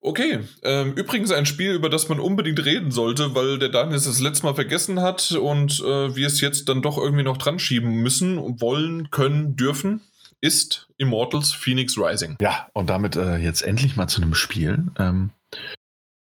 Okay, 0.01 0.39
ähm, 0.63 0.93
übrigens 0.93 1.31
ein 1.31 1.45
Spiel, 1.45 1.73
über 1.73 1.89
das 1.89 2.07
man 2.07 2.19
unbedingt 2.19 2.63
reden 2.63 2.91
sollte, 2.91 3.35
weil 3.35 3.57
der 3.57 3.69
Daniel 3.69 3.97
es 3.97 4.05
das 4.05 4.19
letzte 4.19 4.45
Mal 4.45 4.55
vergessen 4.55 5.01
hat 5.01 5.31
und 5.31 5.79
äh, 5.79 6.15
wir 6.15 6.27
es 6.27 6.39
jetzt 6.39 6.69
dann 6.69 6.81
doch 6.81 6.97
irgendwie 6.97 7.23
noch 7.23 7.37
dran 7.37 7.59
schieben 7.59 7.95
müssen, 8.01 8.61
wollen, 8.61 9.09
können, 9.11 9.55
dürfen 9.55 10.01
ist 10.41 10.87
Immortals 10.97 11.51
Phoenix 11.51 11.97
Rising. 11.97 12.37
Ja, 12.41 12.69
und 12.73 12.89
damit 12.89 13.15
äh, 13.15 13.37
jetzt 13.37 13.61
endlich 13.61 13.95
mal 13.95 14.07
zu 14.07 14.21
einem 14.21 14.33
Spiel, 14.33 14.83
ähm, 14.97 15.31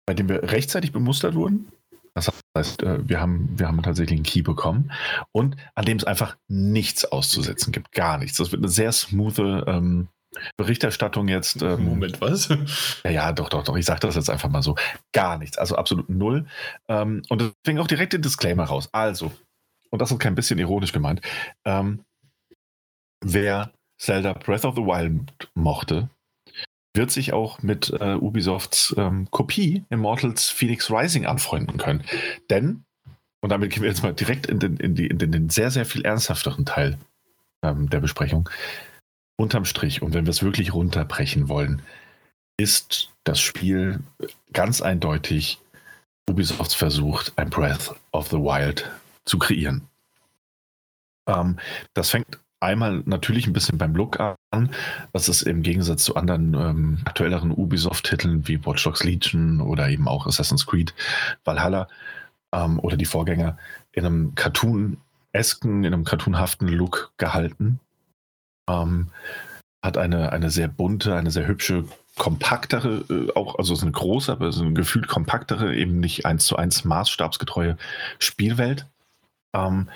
bei 0.06 0.14
dem 0.14 0.28
wir 0.28 0.42
rechtzeitig 0.44 0.92
bemustert 0.92 1.34
wurden. 1.34 1.72
Das 2.16 2.32
heißt, 2.56 2.82
äh, 2.82 3.06
wir, 3.06 3.20
haben, 3.20 3.50
wir 3.58 3.68
haben 3.68 3.82
tatsächlich 3.82 4.16
einen 4.16 4.24
Key 4.24 4.40
bekommen 4.40 4.90
und 5.32 5.56
an 5.74 5.84
dem 5.84 5.98
es 5.98 6.04
einfach 6.04 6.36
nichts 6.48 7.04
auszusetzen 7.04 7.72
gibt. 7.72 7.92
Gar 7.92 8.16
nichts. 8.16 8.38
Das 8.38 8.52
wird 8.52 8.60
eine 8.60 8.70
sehr 8.70 8.90
smooth 8.90 9.38
ähm, 9.66 10.08
Berichterstattung 10.56 11.28
jetzt. 11.28 11.60
Ähm, 11.60 11.84
Moment, 11.84 12.22
was? 12.22 12.48
Ja, 13.04 13.10
ja, 13.10 13.32
doch, 13.32 13.50
doch, 13.50 13.64
doch. 13.64 13.76
Ich 13.76 13.84
sage 13.84 14.00
das 14.00 14.14
jetzt 14.14 14.30
einfach 14.30 14.48
mal 14.48 14.62
so. 14.62 14.76
Gar 15.12 15.36
nichts. 15.36 15.58
Also 15.58 15.76
absolut 15.76 16.08
null. 16.08 16.46
Ähm, 16.88 17.20
und 17.28 17.42
deswegen 17.42 17.80
auch 17.80 17.86
direkt 17.86 18.14
den 18.14 18.22
Disclaimer 18.22 18.64
raus. 18.64 18.88
Also, 18.92 19.30
und 19.90 20.00
das 20.00 20.10
ist 20.10 20.18
kein 20.18 20.34
bisschen 20.34 20.58
ironisch 20.58 20.92
gemeint. 20.92 21.20
Ähm, 21.66 22.02
wer 23.22 23.72
Zelda 23.98 24.32
Breath 24.32 24.64
of 24.64 24.74
the 24.74 24.82
Wild 24.82 25.50
mochte, 25.54 26.08
wird 26.96 27.10
sich 27.10 27.32
auch 27.32 27.62
mit 27.62 27.90
äh, 28.00 28.14
Ubisofts 28.14 28.94
ähm, 28.98 29.28
Kopie 29.30 29.84
Immortals 29.90 30.48
Phoenix 30.48 30.90
Rising 30.90 31.26
anfreunden 31.26 31.78
können. 31.78 32.04
Denn, 32.50 32.84
und 33.40 33.50
damit 33.50 33.72
gehen 33.72 33.82
wir 33.82 33.88
jetzt 33.88 34.02
mal 34.02 34.14
direkt 34.14 34.46
in 34.46 34.58
den, 34.58 34.76
in 34.76 34.94
die, 34.94 35.06
in 35.06 35.18
den 35.18 35.50
sehr, 35.50 35.70
sehr 35.70 35.86
viel 35.86 36.04
ernsthafteren 36.04 36.64
Teil 36.66 36.98
ähm, 37.62 37.88
der 37.90 38.00
Besprechung. 38.00 38.48
Unterm 39.38 39.64
Strich, 39.66 40.02
und 40.02 40.14
wenn 40.14 40.24
wir 40.26 40.30
es 40.30 40.42
wirklich 40.42 40.72
runterbrechen 40.72 41.48
wollen, 41.48 41.82
ist 42.58 43.10
das 43.24 43.38
Spiel 43.38 44.00
ganz 44.52 44.80
eindeutig 44.80 45.58
Ubisofts 46.28 46.74
Versuch, 46.74 47.24
ein 47.36 47.50
Breath 47.50 47.94
of 48.12 48.28
the 48.28 48.38
Wild 48.38 48.90
zu 49.26 49.38
kreieren. 49.38 49.88
Ähm, 51.28 51.58
das 51.94 52.10
fängt 52.10 52.38
einmal 52.60 53.02
natürlich 53.06 53.46
ein 53.46 53.52
bisschen 53.52 53.78
beim 53.78 53.94
Look 53.94 54.18
an. 54.20 54.70
Das 55.12 55.28
ist 55.28 55.42
im 55.42 55.62
Gegensatz 55.62 56.04
zu 56.04 56.16
anderen 56.16 56.54
ähm, 56.54 56.98
aktuelleren 57.04 57.50
Ubisoft-Titeln 57.50 58.48
wie 58.48 58.64
Watch 58.64 58.84
Dogs 58.84 59.04
Legion 59.04 59.60
oder 59.60 59.88
eben 59.88 60.08
auch 60.08 60.26
Assassin's 60.26 60.66
Creed 60.66 60.94
Valhalla 61.44 61.88
ähm, 62.52 62.78
oder 62.80 62.96
die 62.96 63.04
Vorgänger 63.04 63.58
in 63.92 64.06
einem 64.06 64.34
Cartoon-esken, 64.34 65.84
in 65.84 65.92
einem 65.92 66.04
cartoonhaften 66.04 66.68
Look 66.68 67.12
gehalten. 67.18 67.80
Ähm, 68.68 69.08
hat 69.82 69.98
eine, 69.98 70.32
eine 70.32 70.50
sehr 70.50 70.68
bunte, 70.68 71.14
eine 71.14 71.30
sehr 71.30 71.46
hübsche, 71.46 71.84
kompaktere, 72.16 73.04
äh, 73.10 73.32
auch, 73.34 73.56
also 73.58 73.72
es 73.72 73.80
ist 73.80 73.84
eine 73.84 73.92
große, 73.92 74.32
aber 74.32 74.50
so 74.52 74.64
ein 74.64 74.74
gefühlt 74.74 75.06
kompaktere, 75.06 75.74
eben 75.74 76.00
nicht 76.00 76.26
eins 76.26 76.46
zu 76.46 76.56
eins 76.56 76.84
maßstabsgetreue 76.84 77.76
Spielwelt. 78.18 78.86
Ähm, 79.54 79.88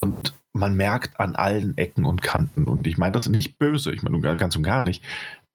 und 0.00 0.34
man 0.52 0.74
merkt 0.74 1.20
an 1.20 1.36
allen 1.36 1.76
Ecken 1.76 2.04
und 2.04 2.22
Kanten, 2.22 2.64
und 2.64 2.86
ich 2.86 2.98
meine 2.98 3.12
das 3.12 3.28
nicht 3.28 3.58
böse, 3.58 3.92
ich 3.92 4.02
meine 4.02 4.20
ganz 4.36 4.56
und 4.56 4.62
gar 4.62 4.84
nicht, 4.84 5.04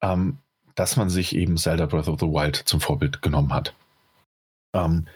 ähm, 0.00 0.38
dass 0.74 0.96
man 0.96 1.10
sich 1.10 1.34
eben 1.36 1.56
Zelda 1.56 1.86
Breath 1.86 2.08
of 2.08 2.20
the 2.20 2.26
Wild 2.26 2.56
zum 2.56 2.80
Vorbild 2.80 3.22
genommen 3.22 3.52
hat. 3.52 3.74
Ähm, 4.74 5.06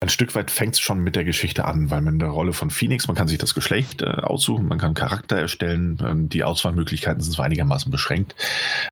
ein 0.00 0.08
Stück 0.08 0.34
weit 0.34 0.50
fängt 0.50 0.74
es 0.74 0.80
schon 0.80 0.98
mit 0.98 1.14
der 1.14 1.24
Geschichte 1.24 1.64
an, 1.64 1.90
weil 1.90 2.00
man 2.00 2.14
in 2.14 2.18
der 2.18 2.28
Rolle 2.28 2.52
von 2.52 2.70
Phoenix, 2.70 3.06
man 3.06 3.16
kann 3.16 3.28
sich 3.28 3.38
das 3.38 3.54
Geschlecht 3.54 4.02
äh, 4.02 4.06
aussuchen, 4.06 4.66
man 4.66 4.78
kann 4.78 4.94
Charakter 4.94 5.36
erstellen, 5.36 5.98
ähm, 6.04 6.28
die 6.28 6.42
Auswahlmöglichkeiten 6.42 7.20
sind 7.22 7.32
zwar 7.32 7.44
einigermaßen 7.44 7.90
beschränkt, 7.90 8.34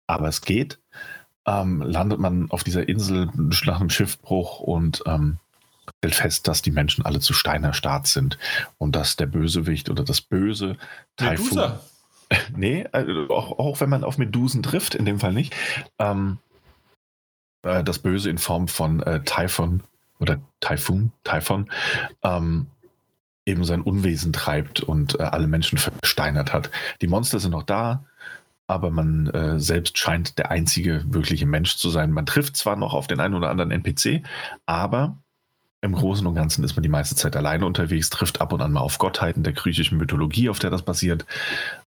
aber 0.06 0.28
es 0.28 0.40
geht. 0.40 0.78
Ähm, 1.46 1.82
landet 1.82 2.20
man 2.20 2.50
auf 2.50 2.62
dieser 2.62 2.88
Insel 2.88 3.28
nach 3.34 3.80
einem 3.80 3.90
Schiffbruch 3.90 4.60
und 4.60 5.02
ähm, 5.06 5.38
fest, 6.08 6.48
dass 6.48 6.62
die 6.62 6.70
Menschen 6.70 7.04
alle 7.04 7.20
zu 7.20 7.34
Steinerstarrt 7.34 8.06
sind 8.06 8.38
und 8.78 8.96
dass 8.96 9.16
der 9.16 9.26
Bösewicht 9.26 9.90
oder 9.90 10.02
das 10.02 10.22
Böse 10.22 10.76
Typhoon. 11.16 11.74
nee, 12.56 12.86
also 12.92 13.28
auch, 13.28 13.58
auch, 13.58 13.80
wenn 13.80 13.90
man 13.90 14.04
auf 14.04 14.16
Medusen 14.16 14.62
trifft, 14.62 14.94
in 14.94 15.04
dem 15.04 15.18
Fall 15.20 15.32
nicht. 15.32 15.54
Ähm, 15.98 16.38
äh, 17.62 17.84
das 17.84 17.98
Böse 17.98 18.30
in 18.30 18.38
Form 18.38 18.68
von 18.68 19.02
äh, 19.02 19.22
Typhon 19.24 19.82
oder 20.20 20.40
Typhoon, 20.60 21.12
Typhon, 21.24 21.70
ähm, 22.22 22.66
eben 23.46 23.64
sein 23.64 23.82
Unwesen 23.82 24.32
treibt 24.32 24.80
und 24.80 25.18
äh, 25.18 25.24
alle 25.24 25.46
Menschen 25.46 25.78
versteinert 25.78 26.52
hat. 26.52 26.70
Die 27.00 27.08
Monster 27.08 27.40
sind 27.40 27.52
noch 27.52 27.62
da, 27.62 28.04
aber 28.66 28.90
man 28.90 29.26
äh, 29.28 29.58
selbst 29.58 29.98
scheint 29.98 30.38
der 30.38 30.50
einzige 30.50 31.02
wirkliche 31.12 31.46
Mensch 31.46 31.76
zu 31.76 31.90
sein. 31.90 32.12
Man 32.12 32.26
trifft 32.26 32.56
zwar 32.56 32.76
noch 32.76 32.94
auf 32.94 33.06
den 33.06 33.18
einen 33.18 33.34
oder 33.34 33.50
anderen 33.50 33.70
NPC, 33.70 34.22
aber 34.66 35.16
im 35.82 35.94
Großen 35.94 36.26
und 36.26 36.34
Ganzen 36.34 36.64
ist 36.64 36.76
man 36.76 36.82
die 36.82 36.88
meiste 36.88 37.14
Zeit 37.14 37.36
alleine 37.36 37.66
unterwegs, 37.66 38.10
trifft 38.10 38.40
ab 38.40 38.52
und 38.52 38.60
an 38.60 38.72
mal 38.72 38.80
auf 38.80 38.98
Gottheiten 38.98 39.42
der 39.42 39.52
griechischen 39.52 39.98
Mythologie, 39.98 40.48
auf 40.48 40.58
der 40.58 40.70
das 40.70 40.82
basiert, 40.82 41.24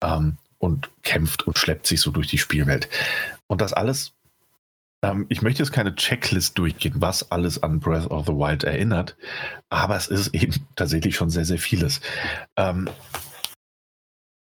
ähm, 0.02 0.38
und 0.58 0.90
kämpft 1.04 1.46
und 1.46 1.58
schleppt 1.58 1.88
sich 1.88 2.00
so 2.00 2.12
durch 2.12 2.28
die 2.28 2.38
Spielwelt. 2.38 2.88
Und 3.48 3.60
das 3.60 3.74
alles, 3.74 4.14
ähm, 5.04 5.26
ich 5.28 5.42
möchte 5.42 5.62
jetzt 5.62 5.74
keine 5.74 5.96
Checklist 5.96 6.58
durchgehen, 6.58 6.96
was 6.98 7.32
alles 7.32 7.62
an 7.62 7.82
Breath 7.82 8.10
of 8.10 8.26
the 8.26 8.34
Wild 8.34 8.64
erinnert, 8.64 9.18
aber 9.70 9.98
es 9.98 10.08
ist 10.08 10.34
eben 10.34 10.66
tatsächlich 10.76 11.16
schon 11.16 11.30
sehr, 11.30 11.46
sehr 11.46 11.60
vieles. 11.60 12.00
Ähm, 12.58 12.90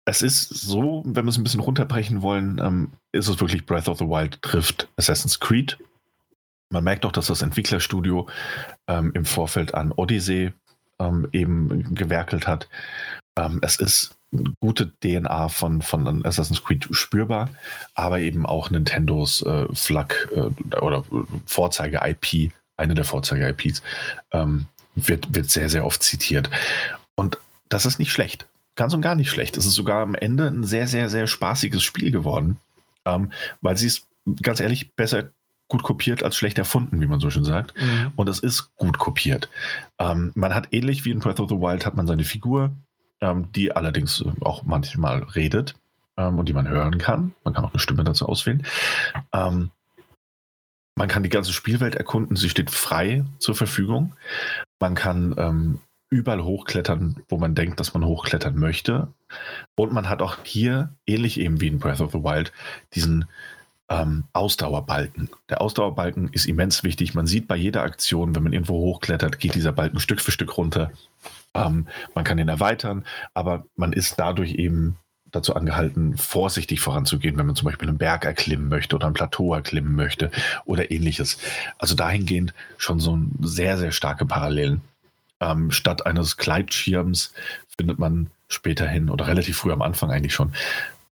es 0.04 0.20
ist 0.20 0.48
so, 0.48 1.02
wenn 1.06 1.24
wir 1.24 1.30
es 1.30 1.38
ein 1.38 1.44
bisschen 1.44 1.60
runterbrechen 1.60 2.22
wollen, 2.22 2.60
ähm, 2.62 2.92
ist 3.12 3.28
es 3.28 3.40
wirklich 3.40 3.64
Breath 3.64 3.88
of 3.88 3.98
the 3.98 4.04
Wild 4.04 4.42
trifft 4.42 4.88
Assassin's 4.96 5.40
Creed 5.40 5.78
man 6.72 6.84
merkt 6.84 7.04
auch, 7.04 7.12
dass 7.12 7.26
das 7.26 7.42
Entwicklerstudio 7.42 8.28
ähm, 8.88 9.12
im 9.14 9.24
Vorfeld 9.24 9.74
an 9.74 9.92
Odyssey 9.92 10.52
ähm, 10.98 11.28
eben 11.32 11.94
gewerkelt 11.94 12.46
hat. 12.46 12.68
Ähm, 13.36 13.60
es 13.62 13.76
ist 13.76 14.16
gute 14.60 14.92
DNA 15.02 15.48
von, 15.48 15.82
von 15.82 16.24
Assassin's 16.24 16.64
Creed 16.64 16.88
spürbar, 16.90 17.50
aber 17.94 18.20
eben 18.20 18.46
auch 18.46 18.70
Nintendos 18.70 19.42
äh, 19.42 19.66
Flag 19.74 20.14
äh, 20.34 20.76
oder 20.76 21.04
Vorzeige-IP, 21.46 22.52
eine 22.76 22.94
der 22.94 23.04
Vorzeige-IPs, 23.04 23.82
ähm, 24.32 24.66
wird, 24.94 25.34
wird 25.34 25.50
sehr, 25.50 25.68
sehr 25.68 25.84
oft 25.84 26.02
zitiert. 26.02 26.50
Und 27.14 27.38
das 27.68 27.86
ist 27.86 27.98
nicht 27.98 28.12
schlecht. 28.12 28.46
Ganz 28.74 28.94
und 28.94 29.02
gar 29.02 29.14
nicht 29.14 29.30
schlecht. 29.30 29.58
Es 29.58 29.66
ist 29.66 29.74
sogar 29.74 30.02
am 30.02 30.14
Ende 30.14 30.46
ein 30.46 30.64
sehr, 30.64 30.88
sehr, 30.88 31.10
sehr 31.10 31.26
spaßiges 31.26 31.82
Spiel 31.82 32.10
geworden, 32.10 32.58
ähm, 33.04 33.30
weil 33.60 33.76
sie 33.76 33.86
es 33.86 34.06
ganz 34.42 34.60
ehrlich 34.60 34.94
besser 34.94 35.30
gut 35.72 35.82
kopiert 35.82 36.22
als 36.22 36.36
schlecht 36.36 36.58
erfunden, 36.58 37.00
wie 37.00 37.06
man 37.06 37.18
so 37.18 37.30
schön 37.30 37.44
sagt. 37.44 37.74
Mhm. 37.80 38.12
Und 38.14 38.28
es 38.28 38.40
ist 38.40 38.76
gut 38.76 38.98
kopiert. 38.98 39.48
Ähm, 39.98 40.30
man 40.34 40.54
hat 40.54 40.68
ähnlich 40.70 41.06
wie 41.06 41.10
in 41.10 41.20
Breath 41.20 41.40
of 41.40 41.48
the 41.48 41.56
Wild 41.56 41.86
hat 41.86 41.96
man 41.96 42.06
seine 42.06 42.24
Figur, 42.24 42.72
ähm, 43.22 43.50
die 43.52 43.74
allerdings 43.74 44.22
auch 44.42 44.64
manchmal 44.64 45.22
redet 45.22 45.74
ähm, 46.18 46.38
und 46.38 46.50
die 46.50 46.52
man 46.52 46.68
hören 46.68 46.98
kann. 46.98 47.34
Man 47.42 47.54
kann 47.54 47.64
auch 47.64 47.72
eine 47.72 47.80
Stimme 47.80 48.04
dazu 48.04 48.28
auswählen. 48.28 48.62
Ähm, 49.32 49.70
man 50.94 51.08
kann 51.08 51.22
die 51.22 51.30
ganze 51.30 51.54
Spielwelt 51.54 51.94
erkunden. 51.94 52.36
Sie 52.36 52.50
steht 52.50 52.70
frei 52.70 53.24
zur 53.38 53.54
Verfügung. 53.54 54.14
Man 54.78 54.94
kann 54.94 55.34
ähm, 55.38 55.80
überall 56.10 56.44
hochklettern, 56.44 57.22
wo 57.30 57.38
man 57.38 57.54
denkt, 57.54 57.80
dass 57.80 57.94
man 57.94 58.04
hochklettern 58.04 58.58
möchte. 58.58 59.08
Und 59.74 59.94
man 59.94 60.10
hat 60.10 60.20
auch 60.20 60.36
hier, 60.42 60.92
ähnlich 61.06 61.40
eben 61.40 61.62
wie 61.62 61.68
in 61.68 61.78
Breath 61.78 62.02
of 62.02 62.12
the 62.12 62.22
Wild, 62.22 62.52
diesen 62.94 63.24
ähm, 63.92 64.24
Ausdauerbalken. 64.32 65.28
Der 65.50 65.60
Ausdauerbalken 65.60 66.30
ist 66.32 66.46
immens 66.46 66.82
wichtig. 66.82 67.14
Man 67.14 67.26
sieht 67.26 67.46
bei 67.46 67.56
jeder 67.56 67.82
Aktion, 67.82 68.34
wenn 68.34 68.42
man 68.42 68.52
irgendwo 68.52 68.74
hochklettert, 68.74 69.38
geht 69.38 69.54
dieser 69.54 69.72
Balken 69.72 70.00
Stück 70.00 70.20
für 70.20 70.30
Stück 70.30 70.56
runter. 70.56 70.90
Ähm, 71.54 71.86
man 72.14 72.24
kann 72.24 72.38
ihn 72.38 72.48
erweitern, 72.48 73.04
aber 73.34 73.66
man 73.76 73.92
ist 73.92 74.18
dadurch 74.18 74.54
eben 74.54 74.96
dazu 75.30 75.54
angehalten, 75.54 76.16
vorsichtig 76.16 76.80
voranzugehen, 76.80 77.36
wenn 77.36 77.46
man 77.46 77.56
zum 77.56 77.66
Beispiel 77.66 77.88
einen 77.88 77.98
Berg 77.98 78.24
erklimmen 78.24 78.68
möchte 78.68 78.96
oder 78.96 79.06
ein 79.06 79.14
Plateau 79.14 79.54
erklimmen 79.54 79.94
möchte 79.94 80.30
oder 80.64 80.90
ähnliches. 80.90 81.38
Also 81.78 81.94
dahingehend 81.94 82.54
schon 82.78 82.98
so 82.98 83.18
sehr, 83.40 83.76
sehr 83.76 83.92
starke 83.92 84.24
Parallelen. 84.24 84.80
Ähm, 85.40 85.70
statt 85.70 86.06
eines 86.06 86.38
Gleitschirms 86.38 87.32
findet 87.76 87.98
man 87.98 88.30
späterhin 88.48 89.10
oder 89.10 89.26
relativ 89.26 89.56
früh 89.56 89.72
am 89.72 89.82
Anfang 89.82 90.10
eigentlich 90.10 90.34
schon 90.34 90.52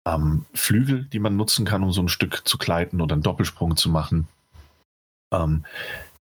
ähm, 0.09 0.47
Flügel, 0.55 1.05
die 1.05 1.19
man 1.19 1.37
nutzen 1.37 1.67
kann, 1.67 1.83
um 1.83 1.93
so 1.93 2.03
ein 2.03 2.09
Stück 2.09 2.47
zu 2.47 2.59
gleiten 2.59 3.01
oder 3.01 3.15
einen 3.15 3.23
Doppelsprung 3.23 3.77
zu 3.77 3.91
machen. 3.91 4.29
Ähm, 5.33 5.65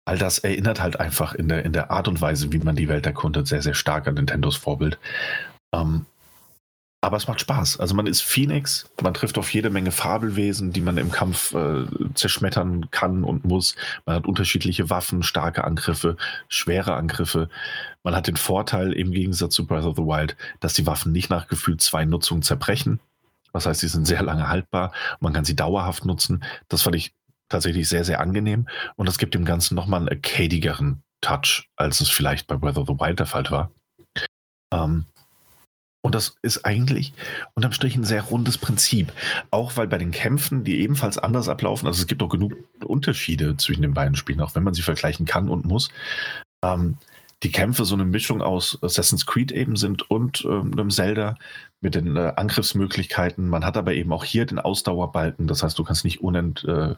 all 0.04 0.18
das 0.18 0.38
erinnert 0.38 0.80
halt 0.80 1.00
einfach 1.00 1.34
in 1.34 1.48
der, 1.48 1.64
in 1.64 1.72
der 1.72 1.90
Art 1.90 2.08
und 2.08 2.20
Weise, 2.20 2.52
wie 2.52 2.58
man 2.58 2.76
die 2.76 2.88
Welt 2.88 3.06
erkundet, 3.06 3.48
sehr, 3.48 3.62
sehr 3.62 3.74
stark 3.74 4.06
an 4.06 4.14
Nintendos 4.14 4.56
Vorbild. 4.56 4.98
Ähm, 5.74 6.06
aber 7.04 7.16
es 7.16 7.26
macht 7.26 7.40
Spaß. 7.40 7.80
Also 7.80 7.96
man 7.96 8.06
ist 8.06 8.22
Phoenix, 8.22 8.88
man 9.02 9.12
trifft 9.12 9.36
auf 9.36 9.52
jede 9.52 9.70
Menge 9.70 9.90
Fabelwesen, 9.90 10.72
die 10.72 10.80
man 10.80 10.98
im 10.98 11.10
Kampf 11.10 11.52
äh, 11.52 11.86
zerschmettern 12.14 12.92
kann 12.92 13.24
und 13.24 13.44
muss. 13.44 13.74
Man 14.06 14.14
hat 14.14 14.26
unterschiedliche 14.26 14.88
Waffen, 14.88 15.24
starke 15.24 15.64
Angriffe, 15.64 16.16
schwere 16.48 16.94
Angriffe. 16.94 17.48
Man 18.04 18.14
hat 18.14 18.28
den 18.28 18.36
Vorteil 18.36 18.92
im 18.92 19.10
Gegensatz 19.10 19.56
zu 19.56 19.66
Breath 19.66 19.84
of 19.84 19.96
the 19.96 20.02
Wild, 20.02 20.36
dass 20.60 20.74
die 20.74 20.86
Waffen 20.86 21.10
nicht 21.10 21.28
nach 21.28 21.48
gefühlt 21.48 21.80
zwei 21.80 22.04
Nutzungen 22.04 22.42
zerbrechen. 22.42 23.00
Das 23.52 23.66
heißt, 23.66 23.80
sie 23.80 23.88
sind 23.88 24.06
sehr 24.06 24.22
lange 24.22 24.48
haltbar. 24.48 24.92
Man 25.20 25.32
kann 25.32 25.44
sie 25.44 25.56
dauerhaft 25.56 26.04
nutzen. 26.04 26.44
Das 26.68 26.82
fand 26.82 26.96
ich 26.96 27.14
tatsächlich 27.48 27.88
sehr, 27.88 28.04
sehr 28.04 28.20
angenehm. 28.20 28.66
Und 28.96 29.06
das 29.06 29.18
gibt 29.18 29.34
dem 29.34 29.44
Ganzen 29.44 29.74
nochmal 29.74 30.00
einen 30.00 30.08
arcadigeren 30.08 31.02
Touch, 31.20 31.68
als 31.76 32.00
es 32.00 32.08
vielleicht 32.08 32.46
bei 32.46 32.56
Breath 32.56 32.78
of 32.78 32.88
the 32.88 32.94
Wild 32.94 33.18
der 33.18 33.26
Fall 33.26 33.48
war. 33.50 33.70
Ähm, 34.72 35.06
und 36.04 36.16
das 36.16 36.34
ist 36.42 36.64
eigentlich 36.64 37.12
unterm 37.54 37.72
Strich 37.72 37.94
ein 37.94 38.04
sehr 38.04 38.22
rundes 38.22 38.58
Prinzip. 38.58 39.12
Auch 39.50 39.76
weil 39.76 39.86
bei 39.86 39.98
den 39.98 40.10
Kämpfen, 40.10 40.64
die 40.64 40.80
ebenfalls 40.80 41.16
anders 41.16 41.48
ablaufen, 41.48 41.86
also 41.86 42.00
es 42.00 42.08
gibt 42.08 42.22
auch 42.22 42.28
genug 42.28 42.54
Unterschiede 42.84 43.56
zwischen 43.56 43.82
den 43.82 43.94
beiden 43.94 44.16
Spielen, 44.16 44.40
auch 44.40 44.54
wenn 44.56 44.64
man 44.64 44.74
sie 44.74 44.82
vergleichen 44.82 45.26
kann 45.26 45.48
und 45.48 45.64
muss. 45.64 45.90
Ähm, 46.64 46.98
die 47.44 47.52
Kämpfe 47.52 47.84
so 47.84 47.94
eine 47.94 48.04
Mischung 48.04 48.42
aus 48.42 48.78
Assassin's 48.82 49.26
Creed 49.26 49.52
eben 49.52 49.76
sind 49.76 50.08
und 50.10 50.44
ähm, 50.44 50.72
einem 50.72 50.90
Zelda 50.90 51.36
mit 51.82 51.94
den 51.94 52.16
äh, 52.16 52.32
Angriffsmöglichkeiten. 52.36 53.48
Man 53.48 53.64
hat 53.64 53.76
aber 53.76 53.92
eben 53.92 54.12
auch 54.12 54.24
hier 54.24 54.46
den 54.46 54.58
Ausdauerbalken. 54.58 55.46
Das 55.46 55.62
heißt, 55.62 55.78
du 55.78 55.84
kannst 55.84 56.04
nicht 56.04 56.22
unent, 56.22 56.64
äh, 56.64 56.94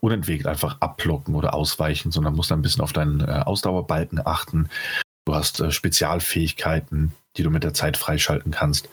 unentwegt 0.00 0.46
einfach 0.46 0.80
abblocken 0.80 1.34
oder 1.34 1.54
ausweichen, 1.54 2.10
sondern 2.10 2.34
musst 2.34 2.52
ein 2.52 2.62
bisschen 2.62 2.82
auf 2.82 2.92
deinen 2.92 3.20
äh, 3.20 3.42
Ausdauerbalken 3.46 4.24
achten. 4.24 4.68
Du 5.24 5.34
hast 5.34 5.60
äh, 5.60 5.70
Spezialfähigkeiten, 5.70 7.12
die 7.36 7.42
du 7.44 7.50
mit 7.50 7.62
der 7.62 7.74
Zeit 7.74 7.96
freischalten 7.96 8.52
kannst. 8.52 8.88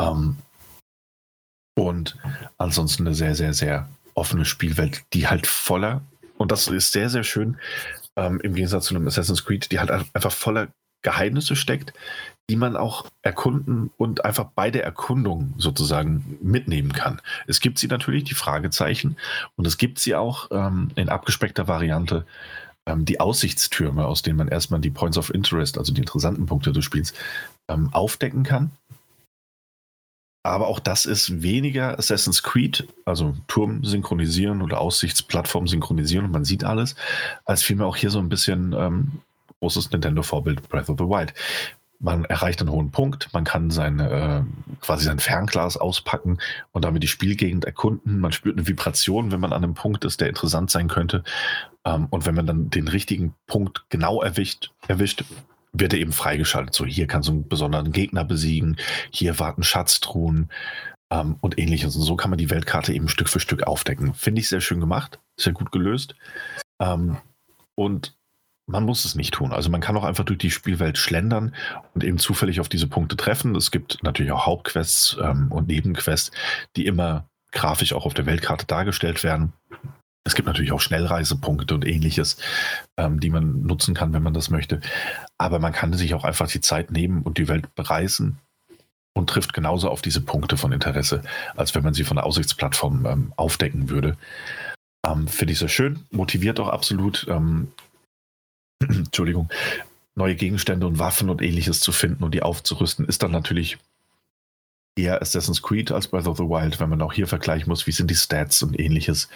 Ähm, 0.00 0.36
und 1.76 2.16
ansonsten 2.56 3.06
eine 3.06 3.14
sehr, 3.14 3.34
sehr, 3.34 3.54
sehr 3.54 3.88
offene 4.14 4.44
Spielwelt, 4.44 5.02
die 5.12 5.28
halt 5.28 5.46
voller, 5.46 6.00
und 6.36 6.50
das 6.50 6.68
ist 6.68 6.92
sehr, 6.92 7.08
sehr 7.10 7.22
schön, 7.22 7.58
ähm, 8.16 8.40
im 8.40 8.54
Gegensatz 8.54 8.86
zu 8.86 8.96
einem 8.96 9.06
Assassin's 9.06 9.44
Creed, 9.44 9.70
die 9.70 9.78
halt 9.78 9.90
einfach 9.90 10.32
voller 10.32 10.68
Geheimnisse 11.02 11.54
steckt, 11.54 11.92
die 12.50 12.56
man 12.56 12.76
auch 12.76 13.06
erkunden 13.22 13.90
und 13.96 14.24
einfach 14.24 14.46
bei 14.54 14.70
der 14.70 14.84
Erkundung 14.84 15.54
sozusagen 15.58 16.38
mitnehmen 16.40 16.92
kann. 16.92 17.20
Es 17.46 17.60
gibt 17.60 17.78
sie 17.78 17.88
natürlich, 17.88 18.24
die 18.24 18.34
Fragezeichen, 18.34 19.16
und 19.56 19.66
es 19.66 19.76
gibt 19.76 19.98
sie 19.98 20.14
auch 20.14 20.48
ähm, 20.50 20.90
in 20.94 21.10
abgespeckter 21.10 21.68
Variante, 21.68 22.24
ähm, 22.86 23.04
die 23.04 23.20
Aussichtstürme, 23.20 24.06
aus 24.06 24.22
denen 24.22 24.38
man 24.38 24.48
erstmal 24.48 24.80
die 24.80 24.90
Points 24.90 25.18
of 25.18 25.32
Interest, 25.32 25.76
also 25.76 25.92
die 25.92 26.00
interessanten 26.00 26.46
Punkte 26.46 26.72
des 26.72 26.84
Spiels, 26.84 27.12
ähm, 27.68 27.90
aufdecken 27.92 28.44
kann. 28.44 28.70
Aber 30.42 30.68
auch 30.68 30.80
das 30.80 31.04
ist 31.04 31.42
weniger 31.42 31.98
Assassin's 31.98 32.42
Creed, 32.42 32.88
also 33.04 33.36
Turm 33.48 33.84
synchronisieren 33.84 34.62
oder 34.62 34.80
Aussichtsplattform 34.80 35.68
synchronisieren 35.68 36.24
und 36.24 36.30
man 36.30 36.46
sieht 36.46 36.64
alles, 36.64 36.96
als 37.44 37.62
vielmehr 37.62 37.86
auch 37.86 37.96
hier 37.96 38.08
so 38.08 38.18
ein 38.18 38.30
bisschen 38.30 38.72
ähm, 38.72 39.20
großes 39.60 39.90
Nintendo-Vorbild 39.90 40.68
Breath 40.68 40.88
of 40.88 40.96
the 40.98 41.04
Wild. 41.04 41.34
Man 42.00 42.24
erreicht 42.24 42.60
einen 42.60 42.70
hohen 42.70 42.92
Punkt, 42.92 43.28
man 43.32 43.42
kann 43.44 43.70
sein, 43.70 43.98
äh, 43.98 44.42
quasi 44.80 45.04
sein 45.04 45.18
Fernglas 45.18 45.76
auspacken 45.76 46.38
und 46.70 46.84
damit 46.84 47.02
die 47.02 47.08
Spielgegend 47.08 47.64
erkunden. 47.64 48.20
Man 48.20 48.30
spürt 48.30 48.56
eine 48.56 48.68
Vibration, 48.68 49.32
wenn 49.32 49.40
man 49.40 49.52
an 49.52 49.64
einem 49.64 49.74
Punkt 49.74 50.04
ist, 50.04 50.20
der 50.20 50.28
interessant 50.28 50.70
sein 50.70 50.86
könnte. 50.86 51.24
Ähm, 51.84 52.06
und 52.10 52.24
wenn 52.24 52.36
man 52.36 52.46
dann 52.46 52.70
den 52.70 52.86
richtigen 52.86 53.34
Punkt 53.46 53.84
genau 53.88 54.22
erwischt, 54.22 54.70
erwischt 54.86 55.24
wird 55.72 55.92
er 55.92 55.98
eben 55.98 56.12
freigeschaltet. 56.12 56.74
So, 56.74 56.86
hier 56.86 57.06
kannst 57.06 57.28
du 57.28 57.32
einen 57.32 57.48
besonderen 57.48 57.92
Gegner 57.92 58.24
besiegen, 58.24 58.76
hier 59.10 59.38
warten 59.38 59.62
Schatztruhen 59.62 60.50
ähm, 61.10 61.36
und 61.40 61.58
ähnliches. 61.58 61.96
Und 61.96 62.02
so 62.02 62.16
kann 62.16 62.30
man 62.30 62.38
die 62.38 62.50
Weltkarte 62.50 62.92
eben 62.92 63.08
Stück 63.08 63.28
für 63.28 63.40
Stück 63.40 63.64
aufdecken. 63.64 64.14
Finde 64.14 64.40
ich 64.40 64.48
sehr 64.48 64.60
schön 64.60 64.80
gemacht, 64.80 65.18
sehr 65.36 65.52
gut 65.52 65.72
gelöst. 65.72 66.14
Ähm, 66.80 67.18
und 67.74 68.17
man 68.68 68.84
muss 68.84 69.04
es 69.04 69.14
nicht 69.14 69.34
tun. 69.34 69.52
Also 69.52 69.70
man 69.70 69.80
kann 69.80 69.96
auch 69.96 70.04
einfach 70.04 70.24
durch 70.24 70.38
die 70.38 70.50
Spielwelt 70.50 70.98
schlendern 70.98 71.54
und 71.94 72.04
eben 72.04 72.18
zufällig 72.18 72.60
auf 72.60 72.68
diese 72.68 72.86
Punkte 72.86 73.16
treffen. 73.16 73.56
Es 73.56 73.70
gibt 73.70 74.02
natürlich 74.02 74.30
auch 74.30 74.46
Hauptquests 74.46 75.16
ähm, 75.20 75.50
und 75.50 75.68
Nebenquests, 75.68 76.30
die 76.76 76.86
immer 76.86 77.26
grafisch 77.50 77.94
auch 77.94 78.04
auf 78.04 78.14
der 78.14 78.26
Weltkarte 78.26 78.66
dargestellt 78.66 79.24
werden. 79.24 79.54
Es 80.24 80.34
gibt 80.34 80.46
natürlich 80.46 80.72
auch 80.72 80.80
Schnellreisepunkte 80.80 81.74
und 81.74 81.86
ähnliches, 81.86 82.36
ähm, 82.98 83.18
die 83.18 83.30
man 83.30 83.62
nutzen 83.62 83.94
kann, 83.94 84.12
wenn 84.12 84.22
man 84.22 84.34
das 84.34 84.50
möchte. 84.50 84.80
Aber 85.38 85.58
man 85.58 85.72
kann 85.72 85.94
sich 85.94 86.12
auch 86.12 86.24
einfach 86.24 86.48
die 86.48 86.60
Zeit 86.60 86.90
nehmen 86.90 87.22
und 87.22 87.38
die 87.38 87.48
Welt 87.48 87.74
bereisen 87.74 88.38
und 89.14 89.30
trifft 89.30 89.54
genauso 89.54 89.88
auf 89.88 90.02
diese 90.02 90.20
Punkte 90.20 90.58
von 90.58 90.72
Interesse, 90.72 91.22
als 91.56 91.74
wenn 91.74 91.82
man 91.82 91.94
sie 91.94 92.04
von 92.04 92.16
der 92.16 92.26
Aussichtsplattform 92.26 93.06
ähm, 93.06 93.32
aufdecken 93.36 93.88
würde. 93.88 94.18
Ähm, 95.06 95.26
Finde 95.26 95.52
ich 95.52 95.58
sehr 95.58 95.68
schön, 95.68 96.04
motiviert 96.10 96.60
auch 96.60 96.68
absolut, 96.68 97.26
ähm, 97.30 97.72
Entschuldigung, 98.96 99.48
neue 100.14 100.34
Gegenstände 100.34 100.86
und 100.86 100.98
Waffen 100.98 101.30
und 101.30 101.42
ähnliches 101.42 101.80
zu 101.80 101.92
finden 101.92 102.24
und 102.24 102.34
die 102.34 102.42
aufzurüsten, 102.42 103.06
ist 103.06 103.22
dann 103.22 103.30
natürlich 103.30 103.78
eher 104.96 105.22
Assassin's 105.22 105.62
Creed 105.62 105.92
als 105.92 106.08
Breath 106.08 106.26
of 106.26 106.36
the 106.36 106.44
Wild, 106.44 106.80
wenn 106.80 106.90
man 106.90 107.00
auch 107.02 107.12
hier 107.12 107.26
vergleichen 107.26 107.68
muss, 107.68 107.86
wie 107.86 107.92
sind 107.92 108.10
die 108.10 108.16
Stats 108.16 108.62
und 108.62 108.78
ähnliches. 108.78 109.28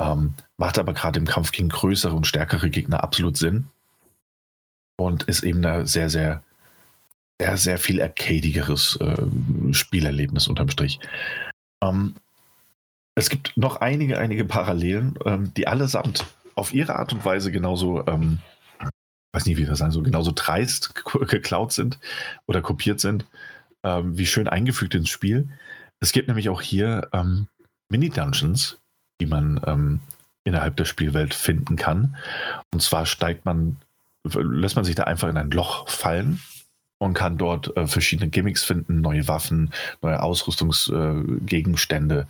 Ähm, 0.00 0.34
macht 0.56 0.78
aber 0.78 0.92
gerade 0.92 1.18
im 1.18 1.26
Kampf 1.26 1.52
gegen 1.52 1.70
größere 1.70 2.14
und 2.14 2.26
stärkere 2.26 2.70
Gegner 2.70 3.02
absolut 3.02 3.36
Sinn. 3.36 3.68
Und 4.98 5.22
ist 5.24 5.42
eben 5.42 5.64
ein 5.64 5.86
sehr, 5.86 6.10
sehr, 6.10 6.42
sehr, 7.40 7.56
sehr 7.56 7.78
viel 7.78 8.02
arcadigeres 8.02 8.98
äh, 9.00 9.72
Spielerlebnis 9.72 10.46
unterm 10.46 10.68
Strich. 10.68 11.00
Ähm, 11.82 12.14
es 13.14 13.30
gibt 13.30 13.56
noch 13.56 13.76
einige, 13.76 14.18
einige 14.18 14.44
Parallelen, 14.44 15.18
ähm, 15.24 15.52
die 15.54 15.66
allesamt 15.66 16.26
auf 16.54 16.74
ihre 16.74 16.96
Art 16.96 17.12
und 17.12 17.24
Weise 17.24 17.50
genauso, 17.50 18.06
ähm, 18.06 18.38
weiß 19.32 19.46
nicht, 19.46 19.56
wie 19.56 19.66
wir 19.66 19.76
sagen, 19.76 19.92
so 19.92 20.02
genauso 20.02 20.32
dreist 20.34 20.94
geklaut 21.28 21.72
sind 21.72 21.98
oder 22.46 22.60
kopiert 22.60 23.00
sind, 23.00 23.26
ähm, 23.82 24.16
wie 24.18 24.26
schön 24.26 24.48
eingefügt 24.48 24.94
ins 24.94 25.08
Spiel. 25.08 25.48
Es 26.00 26.12
gibt 26.12 26.28
nämlich 26.28 26.48
auch 26.48 26.62
hier 26.62 27.08
ähm, 27.12 27.48
Mini-Dungeons, 27.90 28.78
die 29.20 29.26
man 29.26 29.60
ähm, 29.66 30.00
innerhalb 30.44 30.76
der 30.76 30.84
Spielwelt 30.86 31.34
finden 31.34 31.76
kann. 31.76 32.16
Und 32.72 32.80
zwar 32.82 33.06
steigt 33.06 33.44
man, 33.44 33.76
lässt 34.24 34.76
man 34.76 34.84
sich 34.84 34.94
da 34.94 35.04
einfach 35.04 35.28
in 35.28 35.36
ein 35.36 35.50
Loch 35.50 35.88
fallen 35.88 36.40
und 36.98 37.14
kann 37.14 37.38
dort 37.38 37.76
äh, 37.76 37.86
verschiedene 37.86 38.30
Gimmicks 38.30 38.64
finden, 38.64 39.00
neue 39.00 39.28
Waffen, 39.28 39.72
neue 40.02 40.22
Ausrüstungsgegenstände 40.22 42.20
äh, 42.20 42.24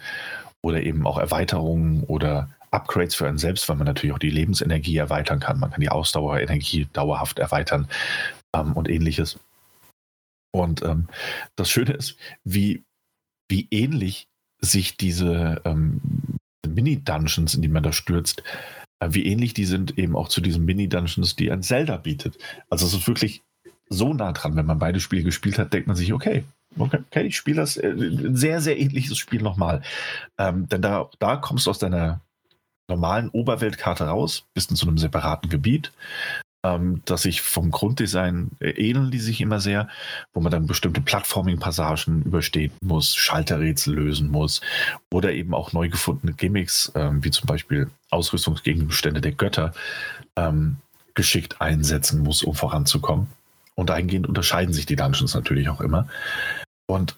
oder 0.62 0.82
eben 0.82 1.06
auch 1.06 1.18
Erweiterungen 1.18 2.04
oder 2.04 2.50
Upgrades 2.70 3.14
für 3.14 3.26
einen 3.26 3.38
selbst, 3.38 3.68
weil 3.68 3.76
man 3.76 3.86
natürlich 3.86 4.14
auch 4.14 4.18
die 4.20 4.30
Lebensenergie 4.30 4.96
erweitern 4.96 5.40
kann. 5.40 5.58
Man 5.58 5.70
kann 5.70 5.80
die 5.80 5.88
Ausdauerenergie 5.88 6.88
dauerhaft 6.92 7.38
erweitern 7.38 7.88
ähm, 8.54 8.72
und 8.74 8.88
ähnliches. 8.88 9.38
Und 10.52 10.82
ähm, 10.82 11.08
das 11.56 11.70
Schöne 11.70 11.92
ist, 11.92 12.16
wie, 12.44 12.84
wie 13.48 13.68
ähnlich 13.70 14.28
sich 14.60 14.96
diese 14.96 15.60
ähm, 15.64 16.00
Mini-Dungeons, 16.66 17.54
in 17.54 17.62
die 17.62 17.68
man 17.68 17.82
da 17.82 17.92
stürzt, 17.92 18.42
äh, 19.00 19.08
wie 19.10 19.26
ähnlich 19.26 19.54
die 19.54 19.64
sind 19.64 19.98
eben 19.98 20.16
auch 20.16 20.28
zu 20.28 20.40
diesen 20.40 20.64
Mini-Dungeons, 20.64 21.36
die 21.36 21.50
ein 21.50 21.62
Zelda 21.62 21.96
bietet. 21.96 22.38
Also 22.68 22.86
es 22.86 22.94
ist 22.94 23.08
wirklich 23.08 23.42
so 23.88 24.14
nah 24.14 24.32
dran, 24.32 24.56
wenn 24.56 24.66
man 24.66 24.78
beide 24.78 25.00
Spiele 25.00 25.24
gespielt 25.24 25.58
hat, 25.58 25.72
denkt 25.72 25.88
man 25.88 25.96
sich, 25.96 26.12
okay, 26.12 26.44
okay, 26.78 27.26
ich 27.26 27.36
spiele 27.36 27.56
das, 27.56 27.76
äh, 27.76 27.88
ein 27.88 28.36
sehr, 28.36 28.60
sehr 28.60 28.78
ähnliches 28.78 29.18
Spiel 29.18 29.42
nochmal. 29.42 29.82
Ähm, 30.38 30.68
denn 30.68 30.82
da, 30.82 31.10
da 31.18 31.36
kommst 31.36 31.66
du 31.66 31.70
aus 31.70 31.78
deiner 31.78 32.20
normalen 32.90 33.30
Oberweltkarte 33.30 34.04
raus, 34.04 34.44
bist 34.54 34.70
in 34.70 34.76
so 34.76 34.86
einem 34.86 34.98
separaten 34.98 35.48
Gebiet, 35.48 35.92
ähm, 36.62 37.00
dass 37.06 37.22
sich 37.22 37.40
vom 37.40 37.70
Grunddesign 37.70 38.50
ähneln 38.60 39.10
die 39.10 39.18
sich 39.18 39.40
immer 39.40 39.60
sehr, 39.60 39.88
wo 40.34 40.40
man 40.40 40.52
dann 40.52 40.66
bestimmte 40.66 41.00
Plattforming-Passagen 41.00 42.22
überstehen 42.22 42.72
muss, 42.82 43.14
Schalterrätsel 43.14 43.94
lösen 43.94 44.30
muss 44.30 44.60
oder 45.10 45.32
eben 45.32 45.54
auch 45.54 45.72
neu 45.72 45.88
gefundene 45.88 46.34
Gimmicks, 46.34 46.92
ähm, 46.94 47.24
wie 47.24 47.30
zum 47.30 47.46
Beispiel 47.46 47.90
Ausrüstungsgegenstände 48.10 49.22
der 49.22 49.32
Götter, 49.32 49.72
ähm, 50.36 50.76
geschickt 51.14 51.60
einsetzen 51.60 52.22
muss, 52.22 52.42
um 52.42 52.54
voranzukommen. 52.54 53.28
Und 53.74 53.88
dahingehend 53.88 54.26
unterscheiden 54.26 54.74
sich 54.74 54.84
die 54.84 54.96
Dungeons 54.96 55.34
natürlich 55.34 55.68
auch 55.70 55.80
immer. 55.80 56.06
Und 56.86 57.16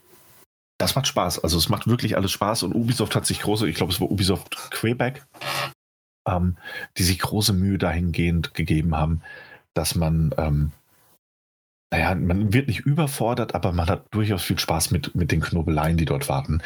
das 0.83 0.97
macht 0.97 1.07
Spaß. 1.07 1.44
Also 1.44 1.59
es 1.59 1.69
macht 1.69 1.86
wirklich 1.86 2.17
alles 2.17 2.33
Spaß 2.33 2.65
und 2.65 2.75
Ubisoft 2.75 3.15
hat 3.15 3.25
sich 3.25 3.41
große, 3.41 3.69
ich 3.69 3.77
glaube 3.77 3.93
es 3.93 4.01
war 4.01 4.11
Ubisoft 4.11 4.57
Quebec, 4.73 5.25
ähm, 6.28 6.57
die 6.99 7.05
sich 7.05 7.20
große 7.20 7.52
Mühe 7.52 7.78
dahingehend 7.78 8.52
gegeben 8.55 8.97
haben, 8.97 9.23
dass 9.75 9.94
man, 9.94 10.35
ähm, 10.39 10.73
naja, 11.93 12.15
man 12.17 12.52
wird 12.52 12.67
nicht 12.67 12.81
überfordert, 12.81 13.55
aber 13.55 13.70
man 13.73 13.86
hat 13.86 14.07
durchaus 14.11 14.43
viel 14.43 14.59
Spaß 14.59 14.91
mit, 14.91 15.15
mit 15.15 15.31
den 15.31 15.41
Knobeleien, 15.41 15.97
die 15.97 16.05
dort 16.05 16.28
warten. 16.28 16.62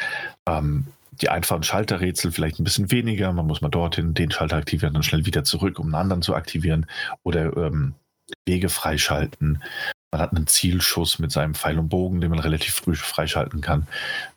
Ähm, 0.47 0.87
die 1.21 1.29
einfachen 1.29 1.63
Schalterrätsel 1.63 2.31
vielleicht 2.31 2.59
ein 2.59 2.63
bisschen 2.63 2.89
weniger, 2.89 3.31
man 3.33 3.45
muss 3.45 3.61
mal 3.61 3.69
dorthin 3.69 4.15
den 4.15 4.31
Schalter 4.31 4.57
aktivieren, 4.57 4.95
dann 4.95 5.03
schnell 5.03 5.27
wieder 5.27 5.43
zurück, 5.43 5.77
um 5.77 5.87
einen 5.87 5.95
anderen 5.95 6.21
zu 6.23 6.33
aktivieren 6.33 6.87
oder 7.21 7.55
ähm, 7.55 7.93
Wege 8.47 8.69
freischalten. 8.69 9.61
Man 10.11 10.21
hat 10.21 10.33
einen 10.33 10.47
Zielschuss 10.47 11.19
mit 11.19 11.31
seinem 11.31 11.53
Pfeil 11.53 11.77
und 11.77 11.89
Bogen, 11.89 12.21
den 12.21 12.29
man 12.29 12.39
relativ 12.39 12.75
früh 12.75 12.95
freischalten 12.95 13.61
kann, 13.61 13.87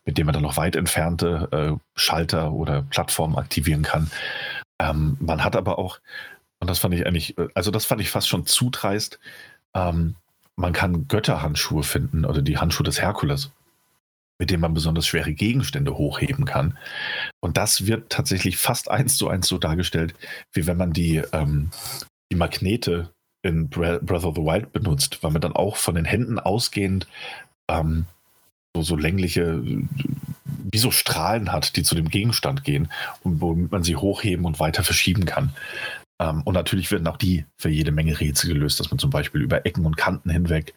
mit 0.05 0.19
dem 0.19 0.27
man 0.27 0.33
dann 0.33 0.43
noch 0.43 0.57
weit 0.57 0.75
entfernte 0.75 1.49
äh, 1.53 1.99
Schalter 1.99 2.53
oder 2.53 2.83
Plattformen 2.83 3.37
aktivieren 3.37 3.83
kann. 3.83 4.11
Ähm, 4.81 5.17
man 5.21 5.45
hat 5.45 5.55
aber 5.55 5.79
auch, 5.79 6.01
und 6.59 6.69
das 6.69 6.81
fand 6.81 6.95
ich 6.95 7.07
eigentlich, 7.07 7.39
äh, 7.39 7.49
also 7.55 7.71
das 7.71 7.85
fand 7.85 8.01
ich 8.01 8.11
fast 8.11 8.29
schon 8.29 8.47
zu 8.47 8.71
dreist, 8.71 9.21
ähm, 9.75 10.17
man 10.57 10.73
kann 10.73 11.07
Götterhandschuhe 11.07 11.83
finden 11.83 12.25
oder 12.25 12.43
die 12.43 12.59
Handschuhe 12.59 12.85
des 12.85 13.01
Herkules, 13.01 13.53
mit 14.39 14.51
denen 14.51 14.61
man 14.61 14.75
besonders 14.75 15.07
schwere 15.07 15.33
Gegenstände 15.33 15.97
hochheben 15.97 16.45
kann. 16.45 16.77
Und 17.41 17.57
das 17.57 17.87
wird 17.87 18.11
tatsächlich 18.11 18.57
fast 18.57 18.91
eins 18.91 19.17
zu 19.17 19.29
eins 19.29 19.47
so 19.47 19.59
dargestellt, 19.59 20.15
wie 20.53 20.67
wenn 20.67 20.77
man 20.77 20.93
die, 20.93 21.23
ähm, 21.33 21.71
die 22.33 22.37
Magnete 22.37 23.11
in 23.43 23.69
Breath 23.69 24.25
of 24.25 24.35
the 24.37 24.43
Wild 24.43 24.73
benutzt, 24.73 25.23
weil 25.23 25.31
man 25.31 25.41
dann 25.41 25.53
auch 25.53 25.77
von 25.77 25.95
den 25.95 26.05
Händen 26.05 26.39
ausgehend 26.39 27.07
ähm, 27.69 28.07
so, 28.75 28.83
so 28.83 28.97
längliche, 28.97 29.63
wie 29.63 30.79
so 30.79 30.91
Strahlen 30.91 31.53
hat, 31.53 31.77
die 31.77 31.83
zu 31.83 31.95
dem 31.95 32.09
Gegenstand 32.09 32.65
gehen 32.65 32.91
und 33.23 33.41
womit 33.41 33.73
man 33.73 33.83
sie 33.83 33.97
hochheben 33.97 34.45
und 34.45 34.61
weiter 34.61 34.85
verschieben 34.85 35.25
kann. 35.25 35.55
Ähm, 36.21 36.43
und 36.45 36.55
natürlich 36.55 36.91
werden 36.91 37.07
auch 37.07 37.17
die 37.17 37.47
für 37.57 37.71
jede 37.71 37.93
Menge 37.93 38.21
Rätsel 38.21 38.53
gelöst, 38.53 38.79
dass 38.79 38.91
man 38.91 38.99
zum 38.99 39.11
Beispiel 39.11 39.41
über 39.41 39.67
Ecken 39.67 39.87
und 39.87 39.97
Kanten 39.97 40.31
hinweg 40.31 40.75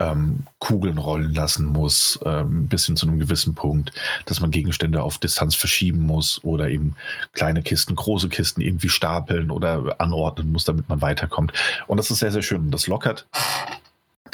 ähm, 0.00 0.44
Kugeln 0.58 0.98
rollen 0.98 1.34
lassen 1.34 1.66
muss, 1.66 2.18
ähm, 2.24 2.66
bis 2.66 2.86
hin 2.86 2.96
zu 2.96 3.06
einem 3.06 3.18
gewissen 3.18 3.54
Punkt, 3.54 3.92
dass 4.26 4.40
man 4.40 4.50
Gegenstände 4.50 5.02
auf 5.02 5.18
Distanz 5.18 5.54
verschieben 5.54 6.02
muss 6.02 6.42
oder 6.42 6.68
eben 6.68 6.96
kleine 7.32 7.62
Kisten, 7.62 7.94
große 7.94 8.28
Kisten 8.28 8.60
irgendwie 8.60 8.88
stapeln 8.88 9.50
oder 9.50 10.00
anordnen 10.00 10.50
muss, 10.50 10.64
damit 10.64 10.88
man 10.88 11.00
weiterkommt. 11.00 11.52
Und 11.86 11.98
das 11.98 12.10
ist 12.10 12.18
sehr, 12.18 12.32
sehr 12.32 12.42
schön. 12.42 12.62
Und 12.62 12.70
das 12.72 12.86
lockert 12.86 13.26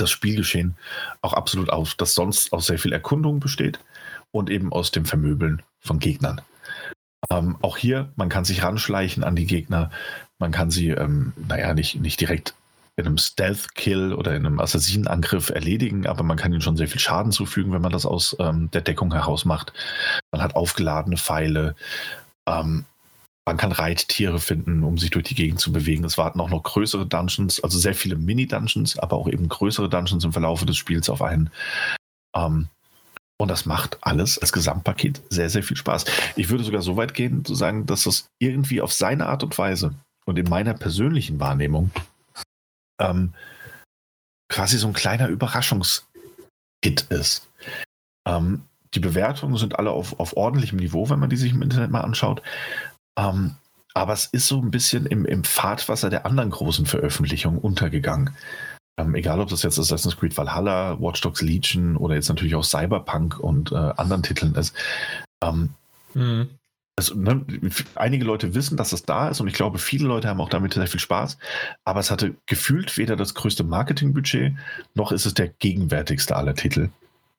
das 0.01 0.11
Spielgeschehen 0.11 0.77
auch 1.21 1.35
absolut 1.35 1.71
auf, 1.71 1.95
das 1.95 2.15
sonst 2.15 2.53
aus 2.53 2.67
sehr 2.67 2.79
viel 2.79 2.93
Erkundung 2.93 3.41
besteht 3.41 3.79
und 4.31 4.51
eben 4.51 4.73
aus 4.73 4.91
dem 4.91 5.05
Vermöbeln 5.05 5.63
von 5.81 5.99
Gegnern. 5.99 6.41
Ähm, 7.31 7.57
auch 7.61 7.77
hier, 7.77 8.11
man 8.17 8.29
kann 8.29 8.45
sich 8.45 8.63
ranschleichen 8.63 9.25
an 9.25 9.37
die 9.37 9.47
Gegner, 9.47 9.91
man 10.39 10.53
kann 10.53 10.71
sie, 10.71 10.89
ähm, 10.89 11.33
naja, 11.37 11.75
nicht, 11.75 12.01
nicht 12.01 12.21
direkt 12.21 12.55
in 13.01 13.07
einem 13.07 13.19
Stealth-Kill 13.19 14.13
oder 14.13 14.35
in 14.35 14.47
einem 14.47 14.61
Assassinenangriff 14.61 15.51
erledigen, 15.51 16.07
aber 16.07 16.23
man 16.23 16.37
kann 16.37 16.53
ihnen 16.53 16.63
schon 16.63 16.77
sehr 16.77 16.89
viel 16.89 17.01
Schaden 17.01 17.33
zufügen, 17.33 17.73
wenn 17.73 17.83
man 17.83 17.93
das 17.93 18.07
aus 18.07 18.37
ähm, 18.39 18.71
der 18.71 18.83
Deckung 18.83 19.13
heraus 19.13 19.45
macht. 19.45 19.73
Man 20.33 20.43
hat 20.43 20.57
aufgeladene 20.57 21.17
Pfeile. 21.17 21.75
Ähm, 22.47 22.85
man 23.47 23.57
kann 23.57 23.73
Reittiere 23.73 24.39
finden, 24.39 24.85
um 24.85 24.99
sich 24.99 25.11
durch 25.11 25.25
die 25.25 25.35
Gegend 25.35 25.61
zu 25.61 25.73
bewegen. 25.73 26.05
Es 26.05 26.19
warten 26.19 26.41
auch 26.41 26.51
noch 26.51 26.63
größere 26.63 27.07
Dungeons, 27.07 27.63
also 27.65 27.79
sehr 27.79 27.95
viele 27.95 28.17
Mini-Dungeons, 28.17 28.99
aber 28.99 29.17
auch 29.17 29.29
eben 29.29 29.49
größere 29.49 29.89
Dungeons 29.89 30.25
im 30.25 30.33
Verlauf 30.33 30.65
des 30.65 30.77
Spiels 30.77 31.11
auf 31.11 31.23
einen. 31.23 31.51
Ähm, 32.37 32.69
und 33.41 33.49
das 33.49 33.65
macht 33.65 33.99
alles 34.03 34.39
als 34.39 34.53
Gesamtpaket 34.53 35.23
sehr, 35.31 35.49
sehr 35.49 35.63
viel 35.63 35.77
Spaß. 35.77 36.05
Ich 36.37 36.51
würde 36.51 36.63
sogar 36.63 36.83
so 36.83 36.97
weit 36.97 37.15
gehen, 37.15 37.45
zu 37.45 37.55
sagen, 37.55 37.87
dass 37.87 38.05
das 38.05 38.29
irgendwie 38.39 38.83
auf 38.83 38.93
seine 38.93 39.27
Art 39.27 39.43
und 39.43 39.57
Weise 39.57 39.95
und 40.27 40.39
in 40.39 40.49
meiner 40.49 40.75
persönlichen 40.75 41.41
Wahrnehmung 41.41 41.91
ähm, 43.01 43.35
quasi 44.49 44.79
so 44.79 44.87
ein 44.87 44.93
kleiner 44.93 45.29
Überraschungshit 45.29 46.05
ist. 47.09 47.49
Ähm, 48.27 48.63
die 48.95 49.01
Bewertungen 49.01 49.57
sind 49.57 49.79
alle 49.79 49.91
auf, 49.91 50.19
auf 50.19 50.37
ordentlichem 50.37 50.79
Niveau, 50.79 51.09
wenn 51.09 51.21
man 51.21 51.31
die 51.31 51.37
sich 51.37 51.53
im 51.53 51.63
Internet 51.63 51.91
mal 51.91 52.01
anschaut. 52.01 52.43
Ähm, 53.19 53.57
aber 53.95 54.13
es 54.13 54.27
ist 54.27 54.47
so 54.47 54.61
ein 54.61 54.71
bisschen 54.71 55.07
im, 55.07 55.25
im 55.25 55.45
Fahrtwasser 55.45 56.11
der 56.11 56.27
anderen 56.27 56.51
großen 56.51 56.87
Veröffentlichungen 56.87 57.59
untergegangen. 57.59 58.37
Ähm, 58.99 59.15
egal, 59.15 59.41
ob 59.41 59.49
das 59.49 59.63
jetzt 59.63 59.79
Assassin's 59.79 60.17
Creed 60.17 60.37
Valhalla, 60.37 61.01
Watch 61.01 61.21
Dogs 61.21 61.41
Legion 61.41 61.97
oder 61.97 62.15
jetzt 62.15 62.29
natürlich 62.29 62.55
auch 62.55 62.65
Cyberpunk 62.65 63.39
und 63.39 63.73
äh, 63.73 63.77
anderen 63.77 64.23
Titeln 64.23 64.55
ist. 64.55 64.77
Ähm, 65.43 65.71
mhm 66.15 66.60
also, 67.01 67.15
ne, 67.19 67.45
einige 67.95 68.25
Leute 68.25 68.55
wissen, 68.55 68.77
dass 68.77 68.93
es 68.93 69.05
da 69.05 69.29
ist 69.29 69.41
und 69.41 69.49
ich 69.49 69.55
glaube, 69.55 69.79
viele 69.79 70.07
Leute 70.07 70.29
haben 70.29 70.41
auch 70.41 70.51
damit 70.51 70.75
sehr 70.75 70.87
viel 70.87 71.01
Spaß. 71.01 71.39
Aber 71.85 72.01
es 72.01 72.11
hatte 72.11 72.35
gefühlt 72.47 72.99
weder 72.99 73.17
das 73.17 73.35
größte 73.35 73.65
Marketingbudget, 73.65 74.55
noch 74.95 75.13
ist 75.13 75.25
es 75.25 75.35
der 75.35 75.49
gegenwärtigste 75.49 76.37
aller 76.37 76.55
Titel. 76.55 76.91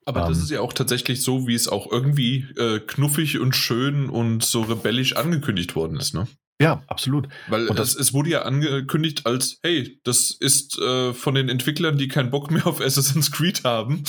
Aber 0.04 0.20
das 0.22 0.38
ähm. 0.38 0.44
ist 0.44 0.50
ja 0.50 0.60
auch 0.60 0.72
tatsächlich 0.72 1.22
so, 1.22 1.46
wie 1.46 1.54
es 1.54 1.68
auch 1.68 1.90
irgendwie 1.90 2.46
äh, 2.56 2.80
knuffig 2.80 3.38
und 3.38 3.54
schön 3.54 4.10
und 4.10 4.42
so 4.44 4.62
rebellisch 4.62 5.14
angekündigt 5.16 5.76
worden 5.76 5.96
ist, 5.96 6.14
ne? 6.14 6.26
Ja, 6.62 6.82
absolut. 6.86 7.28
Weil 7.48 7.68
und 7.68 7.78
das, 7.78 7.94
es 7.94 8.12
wurde 8.12 8.30
ja 8.30 8.42
angekündigt 8.42 9.26
als, 9.26 9.58
hey, 9.62 9.98
das 10.04 10.30
ist 10.30 10.78
äh, 10.78 11.12
von 11.12 11.34
den 11.34 11.48
Entwicklern, 11.48 11.98
die 11.98 12.08
keinen 12.08 12.30
Bock 12.30 12.50
mehr 12.50 12.66
auf 12.66 12.80
Assassin's 12.80 13.32
Creed 13.32 13.64
haben, 13.64 14.04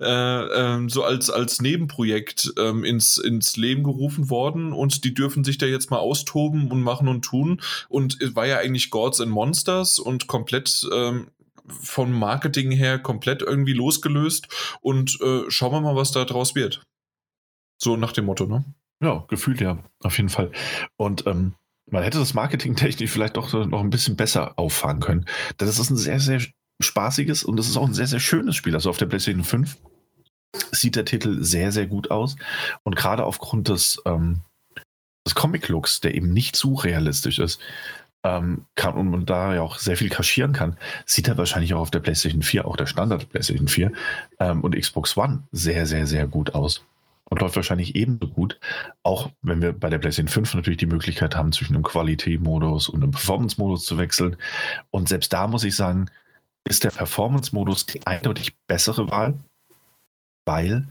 äh, 0.00 0.06
äh, 0.06 0.88
so 0.88 1.04
als, 1.04 1.30
als 1.30 1.60
Nebenprojekt 1.60 2.52
ähm, 2.58 2.84
ins, 2.84 3.18
ins 3.18 3.56
Leben 3.56 3.84
gerufen 3.84 4.30
worden 4.30 4.72
und 4.72 5.04
die 5.04 5.14
dürfen 5.14 5.44
sich 5.44 5.58
da 5.58 5.66
jetzt 5.66 5.90
mal 5.90 5.98
austoben 5.98 6.70
und 6.70 6.82
machen 6.82 7.08
und 7.08 7.22
tun. 7.22 7.60
Und 7.88 8.20
es 8.20 8.34
war 8.34 8.46
ja 8.46 8.58
eigentlich 8.58 8.90
Gods 8.90 9.20
and 9.20 9.30
Monsters 9.30 9.98
und 9.98 10.26
komplett 10.26 10.88
ähm, 10.92 11.28
vom 11.68 12.12
Marketing 12.12 12.70
her 12.70 12.98
komplett 12.98 13.42
irgendwie 13.42 13.74
losgelöst 13.74 14.48
und 14.80 15.20
äh, 15.20 15.42
schauen 15.48 15.72
wir 15.72 15.80
mal, 15.80 15.96
was 15.96 16.12
da 16.12 16.24
draus 16.24 16.54
wird. 16.54 16.82
So 17.76 17.96
nach 17.96 18.12
dem 18.12 18.24
Motto, 18.24 18.46
ne? 18.46 18.64
Ja, 19.00 19.24
gefühlt 19.28 19.60
ja, 19.60 19.78
auf 20.00 20.16
jeden 20.16 20.28
Fall. 20.28 20.50
Und 20.96 21.26
ähm, 21.26 21.54
man 21.90 22.02
hätte 22.02 22.18
das 22.18 22.34
Marketingtechnisch 22.34 23.10
vielleicht 23.10 23.36
doch 23.36 23.52
noch 23.52 23.80
ein 23.80 23.90
bisschen 23.90 24.16
besser 24.16 24.58
auffahren 24.58 25.00
können. 25.00 25.26
Das 25.56 25.78
ist 25.78 25.90
ein 25.90 25.96
sehr, 25.96 26.20
sehr 26.20 26.40
spaßiges 26.80 27.44
und 27.44 27.56
das 27.56 27.68
ist 27.68 27.76
auch 27.76 27.86
ein 27.86 27.94
sehr, 27.94 28.06
sehr 28.06 28.20
schönes 28.20 28.56
Spiel. 28.56 28.74
Also 28.74 28.90
auf 28.90 28.98
der 28.98 29.06
PlayStation 29.06 29.44
5 29.44 29.76
sieht 30.72 30.96
der 30.96 31.04
Titel 31.04 31.42
sehr, 31.42 31.72
sehr 31.72 31.86
gut 31.86 32.10
aus. 32.10 32.36
Und 32.82 32.96
gerade 32.96 33.24
aufgrund 33.24 33.68
des, 33.68 34.00
ähm, 34.04 34.40
des 35.26 35.34
Comic-Looks, 35.34 36.00
der 36.00 36.14
eben 36.14 36.32
nicht 36.32 36.56
zu 36.56 36.74
realistisch 36.74 37.38
ist, 37.38 37.60
ähm, 38.24 38.64
kann 38.74 38.96
und 38.96 39.30
da 39.30 39.54
ja 39.54 39.62
auch 39.62 39.78
sehr 39.78 39.96
viel 39.96 40.08
kaschieren 40.08 40.52
kann, 40.52 40.76
sieht 41.06 41.28
er 41.28 41.38
wahrscheinlich 41.38 41.74
auch 41.74 41.80
auf 41.80 41.90
der 41.90 42.00
PlayStation 42.00 42.42
4, 42.42 42.66
auch 42.66 42.76
der 42.76 42.86
Standard 42.86 43.28
PlayStation 43.30 43.68
4 43.68 43.92
ähm, 44.40 44.62
und 44.62 44.76
Xbox 44.76 45.16
One 45.16 45.44
sehr, 45.52 45.86
sehr, 45.86 46.06
sehr 46.06 46.26
gut 46.26 46.54
aus. 46.54 46.84
Und 47.30 47.40
läuft 47.40 47.56
wahrscheinlich 47.56 47.94
ebenso 47.94 48.28
gut, 48.28 48.58
auch 49.02 49.30
wenn 49.42 49.60
wir 49.60 49.72
bei 49.72 49.90
der 49.90 49.98
PlayStation 49.98 50.28
5 50.28 50.54
natürlich 50.54 50.78
die 50.78 50.86
Möglichkeit 50.86 51.36
haben, 51.36 51.52
zwischen 51.52 51.74
einem 51.74 51.84
Quality-Modus 51.84 52.88
und 52.88 53.02
einem 53.02 53.12
Performance-Modus 53.12 53.84
zu 53.84 53.98
wechseln. 53.98 54.36
Und 54.90 55.08
selbst 55.08 55.32
da 55.32 55.46
muss 55.46 55.64
ich 55.64 55.76
sagen, 55.76 56.10
ist 56.68 56.84
der 56.84 56.90
Performance-Modus 56.90 57.86
die 57.86 58.06
eindeutig 58.06 58.56
bessere 58.66 59.10
Wahl, 59.10 59.34
weil 60.46 60.86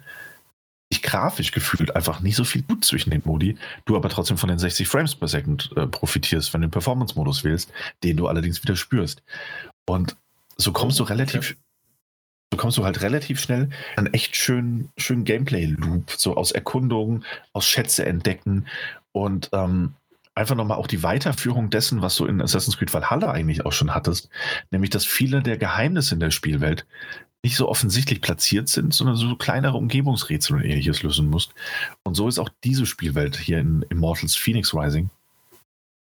ich 0.90 1.01
grafisch 1.01 1.51
gefühlt 1.51 1.95
einfach 1.95 2.22
nicht 2.22 2.35
so 2.35 2.43
viel 2.43 2.61
gut 2.61 2.85
zwischen 2.85 3.09
den 3.09 3.22
Modi, 3.25 3.57
du 3.85 3.95
aber 3.95 4.09
trotzdem 4.09 4.38
von 4.38 4.49
den 4.49 4.59
60 4.59 4.88
Frames 4.88 5.16
per 5.16 5.27
Second 5.27 5.72
äh, 5.75 5.85
profitierst, 5.85 6.53
wenn 6.53 6.61
du 6.61 6.67
den 6.67 6.72
Performance-Modus 6.72 7.43
wählst, 7.43 7.72
den 8.03 8.17
du 8.17 8.27
allerdings 8.27 8.64
wieder 8.64 8.75
spürst. 8.75 9.22
Und 9.85 10.16
so 10.56 10.72
kommst 10.72 10.99
du 10.99 11.03
relativ, 11.03 11.51
okay. 11.51 11.59
So 12.51 12.58
kommst 12.58 12.77
du 12.77 12.85
halt 12.85 13.01
relativ 13.01 13.40
schnell 13.40 13.69
an 13.95 14.08
echt 14.08 14.35
schönen, 14.35 14.90
schönen 14.98 15.26
Gameplay-Loop, 15.26 16.11
so 16.11 16.35
aus 16.35 16.51
Erkundungen, 16.51 17.26
aus 17.53 17.66
Schätze 17.66 18.06
entdecken 18.06 18.67
und 19.11 19.50
ähm, 19.53 19.93
einfach 20.35 20.56
nochmal 20.56 20.77
auch 20.77 20.88
die 20.88 21.03
Weiterführung 21.03 21.69
dessen, 21.69 22.01
was 22.01 22.16
du 22.16 22.26
in 22.26 22.42
Assassin's 22.42 22.77
Creed 22.77 22.93
Valhalla 22.93 23.32
eigentlich 23.32 23.66
auch 23.66 23.74
schon 23.74 23.93
hattest, 23.93 24.30
nämlich 24.72 24.92
dass 24.92 25.06
viele 25.06 25.42
der 25.42 25.58
Geheimnisse 25.58 26.14
in 26.14 26.19
der 26.19 26.32
Spielwelt 26.32 26.85
nicht 27.43 27.56
so 27.56 27.69
offensichtlich 27.69 28.22
platziert 28.22 28.67
sind, 28.69 28.93
sondern 28.93 29.16
so 29.16 29.35
kleinere 29.35 29.77
Umgebungsrätsel 29.77 30.56
und 30.56 30.64
ähnliches 30.64 31.03
lösen 31.03 31.30
musst. 31.30 31.53
Und 32.03 32.16
so 32.16 32.27
ist 32.27 32.40
auch 32.40 32.50
diese 32.64 32.85
Spielwelt 32.85 33.35
hier 33.35 33.59
in 33.59 33.85
Immortals 33.90 34.35
Phoenix 34.35 34.74
Rising 34.74 35.09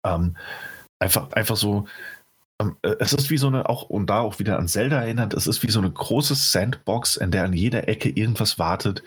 ähm, 0.06 0.36
einfach, 1.00 1.32
einfach 1.32 1.58
so. 1.58 1.88
Ähm, 2.60 2.78
äh, 2.82 2.96
es 3.00 3.14
ist 3.14 3.30
wie 3.30 3.38
so 3.38 3.48
eine, 3.48 3.70
auch 3.70 3.84
und 3.84 4.08
da 4.10 4.20
auch 4.20 4.40
wieder 4.40 4.60
an 4.60 4.68
Zelda 4.68 5.02
erinnert, 5.02 5.34
es 5.34 5.48
ist 5.48 5.64
wie 5.64 5.72
so 5.72 5.80
eine 5.80 5.92
große 5.92 6.36
Sandbox, 6.36 7.18
in 7.18 7.32
der 7.32 7.44
an 7.46 7.54
jeder 7.54 7.88
Ecke 7.88 8.10
irgendwas 8.10 8.60
wartet. 8.60 9.04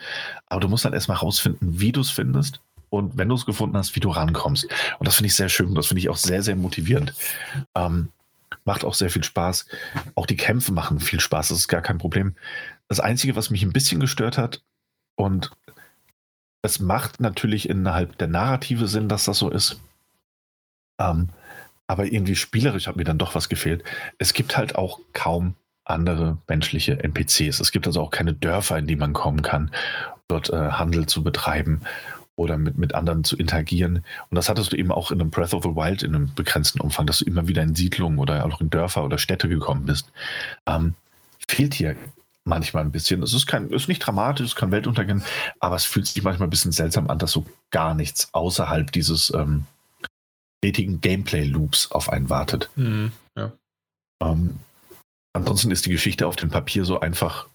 Aber 0.47 0.61
du 0.61 0.69
musst 0.69 0.85
dann 0.85 0.93
erstmal 0.93 1.19
rausfinden, 1.19 1.81
wie 1.81 1.93
du 1.93 2.01
es 2.01 2.11
findest 2.11 2.61
und 2.91 3.17
wenn 3.17 3.29
du 3.29 3.35
es 3.35 3.47
gefunden 3.47 3.77
hast, 3.77 3.95
wie 3.97 4.01
du 4.01 4.11
rankommst. 4.11 4.67
Und 4.99 5.07
das 5.07 5.17
finde 5.17 5.29
ich 5.29 5.37
sehr 5.37 5.49
schön. 5.49 5.75
Das 5.75 5.87
finde 5.87 6.01
ich 6.01 6.09
auch 6.09 6.17
sehr, 6.17 6.43
sehr 6.43 6.57
motivierend. 6.57 7.15
Ähm, 7.75 8.09
macht 8.65 8.85
auch 8.85 8.95
sehr 8.95 9.11
viel 9.11 9.25
Spaß. 9.25 9.67
Auch 10.15 10.27
die 10.27 10.37
Kämpfe 10.37 10.73
machen 10.73 11.01
viel 11.01 11.21
Spaß, 11.21 11.49
das 11.49 11.59
ist 11.59 11.69
gar 11.69 11.83
kein 11.83 11.99
Problem. 11.99 12.35
Das 12.89 13.01
Einzige, 13.01 13.37
was 13.37 13.51
mich 13.51 13.63
ein 13.63 13.73
bisschen 13.73 14.01
gestört 14.01 14.39
hat, 14.39 14.63
und 15.17 15.51
es 16.63 16.79
macht 16.79 17.21
natürlich 17.21 17.69
innerhalb 17.69 18.19
der 18.19 18.29
Narrative 18.29 18.87
Sinn, 18.87 19.09
dass 19.09 19.25
das 19.25 19.39
so 19.39 19.51
ist. 19.51 19.81
Ähm, 21.01 21.31
aber 21.87 22.07
irgendwie 22.07 22.37
spielerisch 22.37 22.87
hat 22.87 22.97
mir 22.97 23.05
dann 23.05 23.19
doch 23.19 23.35
was 23.35 23.49
gefehlt. 23.49 23.85
Es 24.19 24.33
gibt 24.33 24.57
halt 24.57 24.77
auch 24.77 25.01
kaum 25.13 25.55
andere 25.85 26.39
menschliche 26.49 27.03
NPCs. 27.03 27.61
Es 27.61 27.71
gibt 27.71 27.87
also 27.87 28.01
auch 28.01 28.11
keine 28.11 28.35
Dörfer, 28.35 28.79
in 28.79 28.87
die 28.87 28.97
man 28.97 29.13
kommen 29.13 29.43
kann, 29.43 29.71
dort 30.29 30.51
äh, 30.51 30.57
Handel 30.57 31.07
zu 31.07 31.23
betreiben 31.23 31.83
oder 32.35 32.59
mit, 32.59 32.77
mit 32.77 32.95
anderen 32.95 33.25
zu 33.25 33.37
interagieren. 33.37 34.05
Und 34.31 34.35
das 34.35 34.49
hattest 34.49 34.73
du 34.73 34.77
eben 34.77 34.93
auch 34.93 35.11
in 35.11 35.21
einem 35.21 35.31
Breath 35.31 35.55
of 35.55 35.63
the 35.63 35.71
Wild 35.71 36.03
in 36.03 36.15
einem 36.15 36.35
begrenzten 36.35 36.81
Umfang, 36.81 37.07
dass 37.07 37.19
du 37.19 37.25
immer 37.25 37.49
wieder 37.49 37.63
in 37.63 37.75
Siedlungen 37.75 38.19
oder 38.19 38.45
auch 38.45 38.61
in 38.61 38.69
Dörfer 38.69 39.05
oder 39.05 39.19
Städte 39.19 39.49
gekommen 39.49 39.87
bist. 39.87 40.11
Ähm, 40.67 40.95
fehlt 41.49 41.75
hier 41.75 41.97
manchmal 42.45 42.85
ein 42.85 42.93
bisschen. 42.93 43.23
Es 43.23 43.33
ist, 43.33 43.47
kein, 43.47 43.71
ist 43.71 43.89
nicht 43.89 44.01
dramatisch, 44.01 44.47
es 44.47 44.57
kann 44.57 44.71
Weltuntergehen, 44.71 45.23
aber 45.61 45.77
es 45.77 45.85
fühlt 45.85 46.07
sich 46.07 46.23
manchmal 46.23 46.49
ein 46.49 46.51
bisschen 46.51 46.73
seltsam 46.73 47.09
an, 47.09 47.19
dass 47.19 47.33
so 47.33 47.47
gar 47.71 47.95
nichts 47.95 48.29
außerhalb 48.33 48.93
dieses 48.93 49.33
ähm, 49.35 49.65
stetigen 50.59 51.01
Gameplay-Loops 51.01 51.93
auf 51.93 52.11
einen 52.11 52.31
wartet. 52.31 52.71
Mhm, 52.77 53.13
ja. 53.37 53.53
ähm, 54.23 54.57
ansonsten 55.33 55.71
ist 55.71 55.87
die 55.87 55.91
Geschichte 55.91 56.27
auf 56.27 56.37
dem 56.37 56.51
Papier 56.51 56.85
so 56.85 57.01
einfach, 57.01 57.47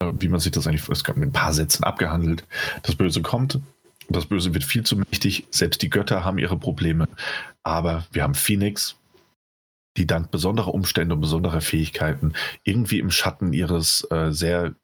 äh, 0.00 0.12
wie 0.18 0.28
man 0.28 0.40
sich 0.40 0.52
das 0.52 0.66
eigentlich, 0.66 0.88
es 0.88 1.06
mit 1.08 1.28
ein 1.28 1.32
paar 1.32 1.52
Sätzen 1.52 1.84
abgehandelt. 1.84 2.44
Das 2.82 2.94
Böse 2.94 3.22
kommt, 3.22 3.60
das 4.08 4.26
Böse 4.26 4.54
wird 4.54 4.64
viel 4.64 4.84
zu 4.84 4.96
mächtig. 4.96 5.46
Selbst 5.50 5.82
die 5.82 5.90
Götter 5.90 6.24
haben 6.24 6.38
ihre 6.38 6.56
Probleme. 6.56 7.08
Aber 7.62 8.06
wir 8.10 8.22
haben 8.22 8.34
Phoenix, 8.34 8.96
die 9.98 10.06
dank 10.06 10.30
besonderer 10.30 10.72
Umstände 10.72 11.14
und 11.14 11.20
besonderer 11.20 11.60
Fähigkeiten 11.60 12.32
irgendwie 12.62 13.00
im 13.00 13.10
Schatten 13.10 13.52
ihres 13.52 14.06
äh, 14.10 14.32
sehr 14.32 14.74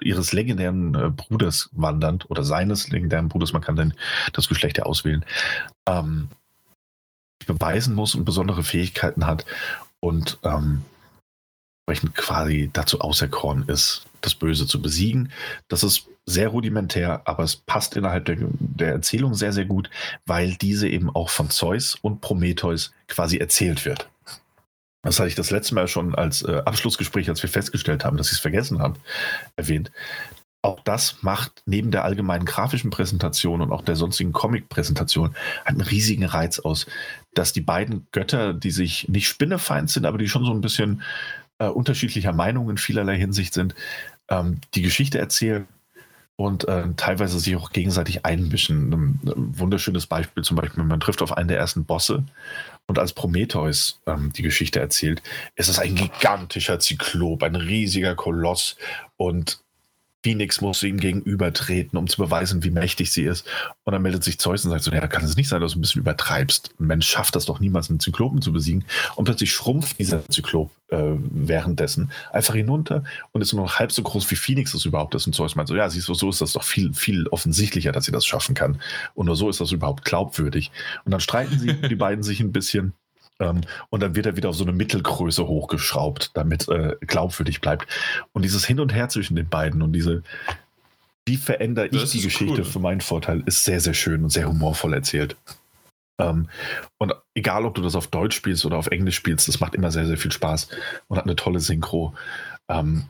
ihres 0.00 0.32
legendären 0.32 0.94
äh, 0.94 1.10
Bruders 1.10 1.68
wandernd 1.72 2.30
oder 2.30 2.44
seines 2.44 2.88
legendären 2.88 3.28
Bruders, 3.28 3.52
man 3.52 3.62
kann 3.62 3.76
dann 3.76 3.94
das 4.32 4.48
Geschlecht 4.48 4.78
ja 4.78 4.84
auswählen, 4.84 5.24
ähm, 5.86 6.28
beweisen 7.46 7.94
muss 7.94 8.14
und 8.14 8.24
besondere 8.24 8.62
Fähigkeiten 8.62 9.26
hat 9.26 9.44
und 10.00 10.38
ähm, 10.44 10.84
entsprechend 11.90 12.14
quasi 12.14 12.70
dazu 12.72 13.00
auserkoren 13.00 13.64
ist, 13.66 14.04
das 14.20 14.34
Böse 14.34 14.66
zu 14.66 14.80
besiegen. 14.80 15.32
Das 15.68 15.82
ist 15.82 16.06
sehr 16.26 16.48
rudimentär, 16.48 17.22
aber 17.24 17.42
es 17.42 17.56
passt 17.56 17.96
innerhalb 17.96 18.26
der, 18.26 18.36
der 18.38 18.92
Erzählung 18.92 19.34
sehr, 19.34 19.52
sehr 19.52 19.64
gut, 19.64 19.90
weil 20.26 20.54
diese 20.54 20.88
eben 20.88 21.10
auch 21.10 21.30
von 21.30 21.50
Zeus 21.50 21.96
und 22.00 22.20
Prometheus 22.20 22.92
quasi 23.08 23.38
erzählt 23.38 23.84
wird. 23.84 24.08
Das 25.02 25.18
hatte 25.18 25.28
ich 25.28 25.34
das 25.34 25.50
letzte 25.50 25.74
Mal 25.74 25.88
schon 25.88 26.14
als 26.14 26.42
äh, 26.42 26.62
Abschlussgespräch, 26.64 27.28
als 27.28 27.42
wir 27.42 27.50
festgestellt 27.50 28.04
haben, 28.04 28.16
dass 28.16 28.28
ich 28.28 28.34
es 28.34 28.40
vergessen 28.40 28.80
habe, 28.80 29.00
erwähnt. 29.56 29.90
Auch 30.62 30.80
das 30.80 31.22
macht 31.22 31.62
neben 31.64 31.90
der 31.90 32.04
allgemeinen 32.04 32.44
grafischen 32.44 32.90
Präsentation 32.90 33.62
und 33.62 33.72
auch 33.72 33.80
der 33.80 33.96
sonstigen 33.96 34.32
Comic-Präsentation 34.32 35.34
einen 35.64 35.80
riesigen 35.80 36.26
Reiz 36.26 36.58
aus, 36.58 36.86
dass 37.34 37.52
die 37.52 37.60
beiden 37.60 38.06
Götter, 38.12 38.54
die 38.54 38.70
sich 38.70 39.08
nicht 39.08 39.28
spinnefeind 39.28 39.90
sind, 39.90 40.06
aber 40.06 40.18
die 40.18 40.28
schon 40.28 40.44
so 40.44 40.52
ein 40.52 40.60
bisschen 40.60 41.02
äh, 41.58 41.66
unterschiedlicher 41.66 42.32
Meinung 42.32 42.70
in 42.70 42.76
vielerlei 42.76 43.16
Hinsicht 43.16 43.54
sind, 43.54 43.74
ähm, 44.28 44.60
die 44.74 44.82
Geschichte 44.82 45.18
erzählen 45.18 45.66
und 46.36 46.66
äh, 46.68 46.84
teilweise 46.96 47.38
sich 47.38 47.54
auch 47.54 47.70
gegenseitig 47.70 48.24
einmischen. 48.24 48.92
Ein, 48.92 49.20
ein, 49.26 49.58
wunderschönes 49.58 50.06
Beispiel 50.06 50.42
zum 50.42 50.56
Beispiel, 50.56 50.82
man 50.82 51.00
trifft 51.00 51.22
auf 51.22 51.36
einen 51.36 51.48
der 51.48 51.58
ersten 51.58 51.84
Bosse 51.84 52.24
und 52.86 52.98
als 52.98 53.12
Prometheus 53.12 54.00
ähm, 54.06 54.32
die 54.32 54.42
Geschichte 54.42 54.80
erzählt, 54.80 55.22
ist 55.54 55.68
es 55.68 55.78
ein 55.78 55.94
gigantischer 55.94 56.78
Zyklop, 56.78 57.42
ein 57.42 57.56
riesiger 57.56 58.14
Koloss 58.14 58.76
und 59.16 59.60
Phoenix 60.22 60.60
muss 60.60 60.82
ihm 60.82 60.98
gegenübertreten, 60.98 61.98
um 61.98 62.06
zu 62.06 62.18
beweisen, 62.22 62.62
wie 62.62 62.70
mächtig 62.70 63.10
sie 63.10 63.22
ist. 63.22 63.46
Und 63.84 63.92
dann 63.92 64.02
meldet 64.02 64.22
sich 64.22 64.38
Zeus 64.38 64.64
und 64.64 64.70
sagt 64.70 64.84
so, 64.84 64.90
ja, 64.90 65.00
da 65.00 65.06
kann 65.06 65.24
es 65.24 65.36
nicht 65.36 65.48
sein, 65.48 65.60
dass 65.60 65.72
du 65.72 65.78
ein 65.78 65.80
bisschen 65.80 66.02
übertreibst. 66.02 66.74
Ein 66.78 66.86
Mensch 66.86 67.08
schafft 67.08 67.36
das 67.36 67.46
doch 67.46 67.58
niemals, 67.58 67.88
einen 67.88 68.00
Zyklopen 68.00 68.42
zu 68.42 68.52
besiegen. 68.52 68.84
Und 69.16 69.24
plötzlich 69.24 69.52
schrumpft 69.52 69.98
dieser 69.98 70.26
Zyklop 70.28 70.70
äh, 70.88 71.14
währenddessen 71.16 72.10
einfach 72.32 72.54
hinunter 72.54 73.04
und 73.32 73.40
ist 73.40 73.52
nur 73.52 73.64
noch 73.64 73.78
halb 73.78 73.92
so 73.92 74.02
groß, 74.02 74.30
wie 74.30 74.36
Phoenix 74.36 74.74
es 74.74 74.84
überhaupt 74.84 75.14
ist. 75.14 75.26
Und 75.26 75.32
Zeus 75.32 75.56
meint 75.56 75.68
so, 75.68 75.76
ja, 75.76 75.88
siehst 75.88 76.08
du, 76.08 76.14
so 76.14 76.28
ist 76.28 76.40
das 76.40 76.52
doch 76.52 76.64
viel, 76.64 76.92
viel 76.92 77.26
offensichtlicher, 77.28 77.92
dass 77.92 78.04
sie 78.04 78.12
das 78.12 78.26
schaffen 78.26 78.54
kann. 78.54 78.80
Und 79.14 79.26
nur 79.26 79.36
so 79.36 79.48
ist 79.48 79.60
das 79.60 79.72
überhaupt 79.72 80.04
glaubwürdig. 80.04 80.70
Und 81.04 81.12
dann 81.12 81.20
streiten 81.20 81.58
sie, 81.58 81.74
die 81.88 81.96
beiden 81.96 82.22
sich 82.22 82.40
ein 82.40 82.52
bisschen. 82.52 82.92
Ähm, 83.40 83.62
und 83.88 84.00
dann 84.00 84.14
wird 84.14 84.26
er 84.26 84.36
wieder 84.36 84.50
auf 84.50 84.56
so 84.56 84.64
eine 84.64 84.72
Mittelgröße 84.72 85.46
hochgeschraubt, 85.46 86.30
damit 86.34 86.68
äh, 86.68 86.96
glaubwürdig 87.00 87.60
bleibt. 87.60 87.86
Und 88.32 88.42
dieses 88.42 88.64
Hin 88.64 88.78
und 88.78 88.94
Her 88.94 89.08
zwischen 89.08 89.34
den 89.34 89.48
beiden 89.48 89.82
und 89.82 89.92
diese, 89.92 90.22
wie 91.26 91.36
verändere 91.36 91.86
ich 91.86 92.10
die 92.10 92.20
Geschichte 92.20 92.60
cool. 92.60 92.64
für 92.64 92.78
meinen 92.78 93.00
Vorteil, 93.00 93.42
ist 93.46 93.64
sehr, 93.64 93.80
sehr 93.80 93.94
schön 93.94 94.22
und 94.22 94.30
sehr 94.30 94.48
humorvoll 94.48 94.94
erzählt. 94.94 95.36
Ähm, 96.20 96.48
und 96.98 97.14
egal, 97.34 97.64
ob 97.64 97.74
du 97.74 97.82
das 97.82 97.96
auf 97.96 98.06
Deutsch 98.06 98.36
spielst 98.36 98.64
oder 98.66 98.76
auf 98.76 98.88
Englisch 98.88 99.16
spielst, 99.16 99.48
das 99.48 99.60
macht 99.60 99.74
immer 99.74 99.90
sehr, 99.90 100.06
sehr 100.06 100.18
viel 100.18 100.32
Spaß 100.32 100.68
und 101.08 101.16
hat 101.16 101.24
eine 101.24 101.36
tolle 101.36 101.60
Synchro. 101.60 102.14
Ähm, 102.68 103.04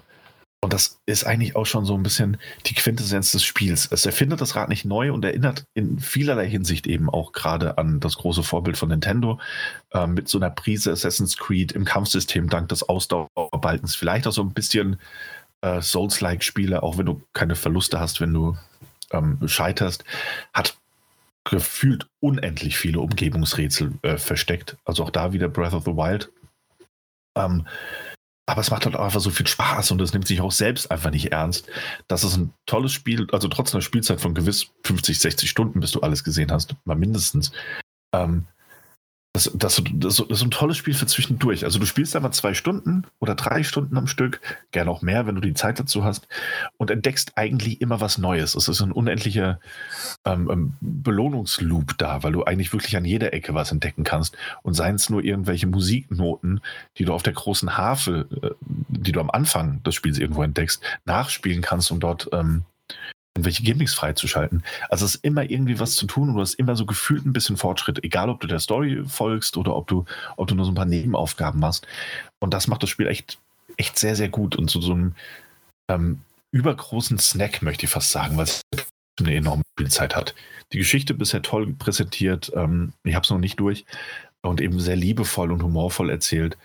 und 0.62 0.75
das 0.75 1.01
ist 1.07 1.25
eigentlich 1.25 1.57
auch 1.57 1.65
schon 1.65 1.87
so 1.87 1.94
ein 1.94 2.03
bisschen 2.03 2.37
die 2.67 2.75
Quintessenz 2.75 3.33
des 3.33 3.43
Spiels. 3.43 3.89
Es 3.91 4.05
erfindet 4.05 4.43
das 4.43 4.57
Rad 4.57 4.69
nicht 4.69 4.85
neu 4.85 5.10
und 5.10 5.25
erinnert 5.25 5.65
in 5.73 5.99
vielerlei 5.99 6.49
Hinsicht 6.49 6.87
eben 6.87 7.09
auch 7.09 7.33
gerade 7.33 7.78
an 7.78 7.99
das 7.99 8.17
große 8.17 8.43
Vorbild 8.43 8.76
von 8.76 8.91
Nintendo 8.91 9.41
äh, 9.93 10.07
mit 10.07 10.28
so 10.28 10.39
einer 10.39 10.51
Prise 10.51 10.93
Assassin's 10.93 11.39
Creed 11.39 11.73
im 11.73 11.87
Kampfsystem 11.87 12.51
dank 12.51 12.69
des 12.69 12.87
Ausdauerbalkens. 12.87 13.94
Vielleicht 13.94 14.26
auch 14.26 14.33
so 14.33 14.43
ein 14.43 14.53
bisschen 14.53 15.01
äh, 15.62 15.81
Souls-like-Spiele, 15.81 16.83
auch 16.83 16.99
wenn 16.99 17.07
du 17.07 17.23
keine 17.33 17.57
Verluste 17.57 17.99
hast, 17.99 18.21
wenn 18.21 18.35
du 18.35 18.57
ähm, 19.12 19.39
scheiterst, 19.47 20.05
hat 20.53 20.76
gefühlt 21.44 22.07
unendlich 22.21 22.76
viele 22.76 23.01
Umgebungsrätsel 23.01 23.94
äh, 24.03 24.19
versteckt. 24.19 24.76
Also 24.85 25.05
auch 25.05 25.10
da 25.10 25.33
wieder 25.33 25.49
Breath 25.49 25.73
of 25.73 25.85
the 25.85 25.93
Wild. 25.93 26.31
Ähm, 27.35 27.67
aber 28.50 28.62
es 28.62 28.70
macht 28.72 28.84
halt 28.84 28.97
auch 28.97 29.04
einfach 29.04 29.20
so 29.20 29.31
viel 29.31 29.47
Spaß 29.47 29.92
und 29.92 30.00
es 30.00 30.12
nimmt 30.12 30.26
sich 30.26 30.40
auch 30.40 30.50
selbst 30.50 30.90
einfach 30.90 31.10
nicht 31.10 31.31
ernst. 31.31 31.68
Das 32.08 32.24
ist 32.24 32.36
ein 32.36 32.52
tolles 32.66 32.92
Spiel, 32.92 33.28
also 33.31 33.47
trotz 33.47 33.72
einer 33.72 33.81
Spielzeit 33.81 34.20
von 34.20 34.34
gewiss 34.34 34.72
50, 34.84 35.20
60 35.20 35.49
Stunden, 35.49 35.78
bis 35.78 35.92
du 35.92 36.00
alles 36.00 36.24
gesehen 36.24 36.50
hast, 36.50 36.74
mal 36.84 36.97
mindestens. 36.97 37.52
Ähm, 38.12 38.47
das, 39.47 39.51
das, 39.55 39.83
das, 39.94 40.17
das, 40.17 40.39
ist 40.39 40.42
ein 40.42 40.51
tolles 40.51 40.76
Spiel 40.76 40.94
für 40.94 41.06
zwischendurch. 41.06 41.65
Also 41.65 41.78
du 41.78 41.87
spielst 41.87 42.15
einmal 42.17 42.33
zwei 42.33 42.55
Stunden 42.55 43.05
oder 43.19 43.35
drei 43.35 43.62
Stunden 43.62 43.97
am 43.97 44.06
Stück, 44.06 44.40
gerne 44.71 44.90
auch 44.90 45.03
mehr, 45.03 45.26
wenn 45.26 45.35
du 45.35 45.40
die 45.40 45.55
Zeit 45.55 45.78
dazu 45.78 46.05
hast, 46.05 46.28
und 46.76 46.90
entdeckst 46.90 47.33
eigentlich 47.37 47.81
immer 47.81 48.01
was 48.01 48.19
Neues. 48.19 48.55
Es 48.55 48.69
ist 48.69 48.81
ein 48.81 48.92
unendlicher 48.92 49.60
ähm, 50.24 50.51
ähm, 50.51 50.73
Belohnungsloop 50.81 51.97
da, 51.99 52.23
weil 52.23 52.33
du 52.33 52.44
eigentlich 52.44 52.73
wirklich 52.73 52.97
an 52.97 53.05
jeder 53.05 53.33
Ecke 53.33 53.55
was 53.55 53.73
entdecken 53.73 54.05
kannst. 54.05 54.37
Und 54.62 54.74
seien 54.74 54.97
es 54.97 55.10
nur 55.10 55.23
irgendwelche 55.23 55.67
Musiknoten, 55.67 56.60
die 56.99 57.05
du 57.05 57.12
auf 57.12 57.23
der 57.23 57.33
großen 57.33 57.76
Harfe, 57.76 58.26
äh, 58.42 58.51
die 58.89 59.12
du 59.12 59.21
am 59.21 59.31
Anfang 59.31 59.83
des 59.85 59.94
Spiels 59.94 60.19
irgendwo 60.19 60.42
entdeckst, 60.42 60.83
nachspielen 61.05 61.62
kannst, 61.62 61.90
um 61.90 62.01
dort 62.01 62.28
ähm, 62.33 62.65
irgendwelche 63.40 63.62
Gimmicks 63.62 63.94
freizuschalten. 63.94 64.62
Also 64.89 65.06
es 65.06 65.15
ist 65.15 65.24
immer 65.24 65.49
irgendwie 65.49 65.81
was 65.81 65.94
zu 65.94 66.06
tun 66.06 66.28
und 66.28 66.35
du 66.35 66.40
hast 66.40 66.55
immer 66.55 66.76
so 66.76 66.85
gefühlt 66.85 67.24
ein 67.24 67.33
bisschen 67.33 67.56
Fortschritt, 67.56 68.05
egal 68.05 68.28
ob 68.28 68.40
du 68.40 68.47
der 68.47 68.58
Story 68.58 69.03
folgst 69.06 69.56
oder 69.56 69.74
ob 69.74 69.89
du, 69.89 70.05
ob 70.37 70.49
du 70.49 70.55
nur 70.55 70.65
so 70.65 70.73
ein 70.73 70.74
paar 70.76 70.85
Nebenaufgaben 70.85 71.60
machst. 71.60 71.87
Und 72.39 72.53
das 72.53 72.67
macht 72.67 72.83
das 72.83 72.90
Spiel 72.90 73.06
echt, 73.06 73.39
echt 73.76 73.99
sehr, 73.99 74.15
sehr 74.15 74.28
gut 74.28 74.56
und 74.56 74.71
so, 74.71 74.81
so 74.81 74.92
einem 74.92 75.15
ähm, 75.89 76.21
übergroßen 76.53 77.19
Snack, 77.19 77.62
möchte 77.62 77.87
ich 77.87 77.90
fast 77.90 78.10
sagen, 78.10 78.37
weil 78.37 78.44
es 78.44 78.62
eine 79.19 79.35
enorme 79.35 79.62
Spielzeit 79.73 80.15
hat. 80.15 80.35
Die 80.73 80.78
Geschichte 80.78 81.15
bisher 81.15 81.42
toll 81.42 81.73
präsentiert, 81.74 82.53
ähm, 82.55 82.92
ich 83.05 83.15
habe 83.15 83.24
es 83.24 83.31
noch 83.31 83.39
nicht 83.39 83.58
durch 83.58 83.85
und 84.42 84.60
eben 84.60 84.81
sehr 84.81 84.97
liebevoll 84.97 85.53
und 85.53 85.62
humorvoll 85.62 86.10
erzählt, 86.10 86.56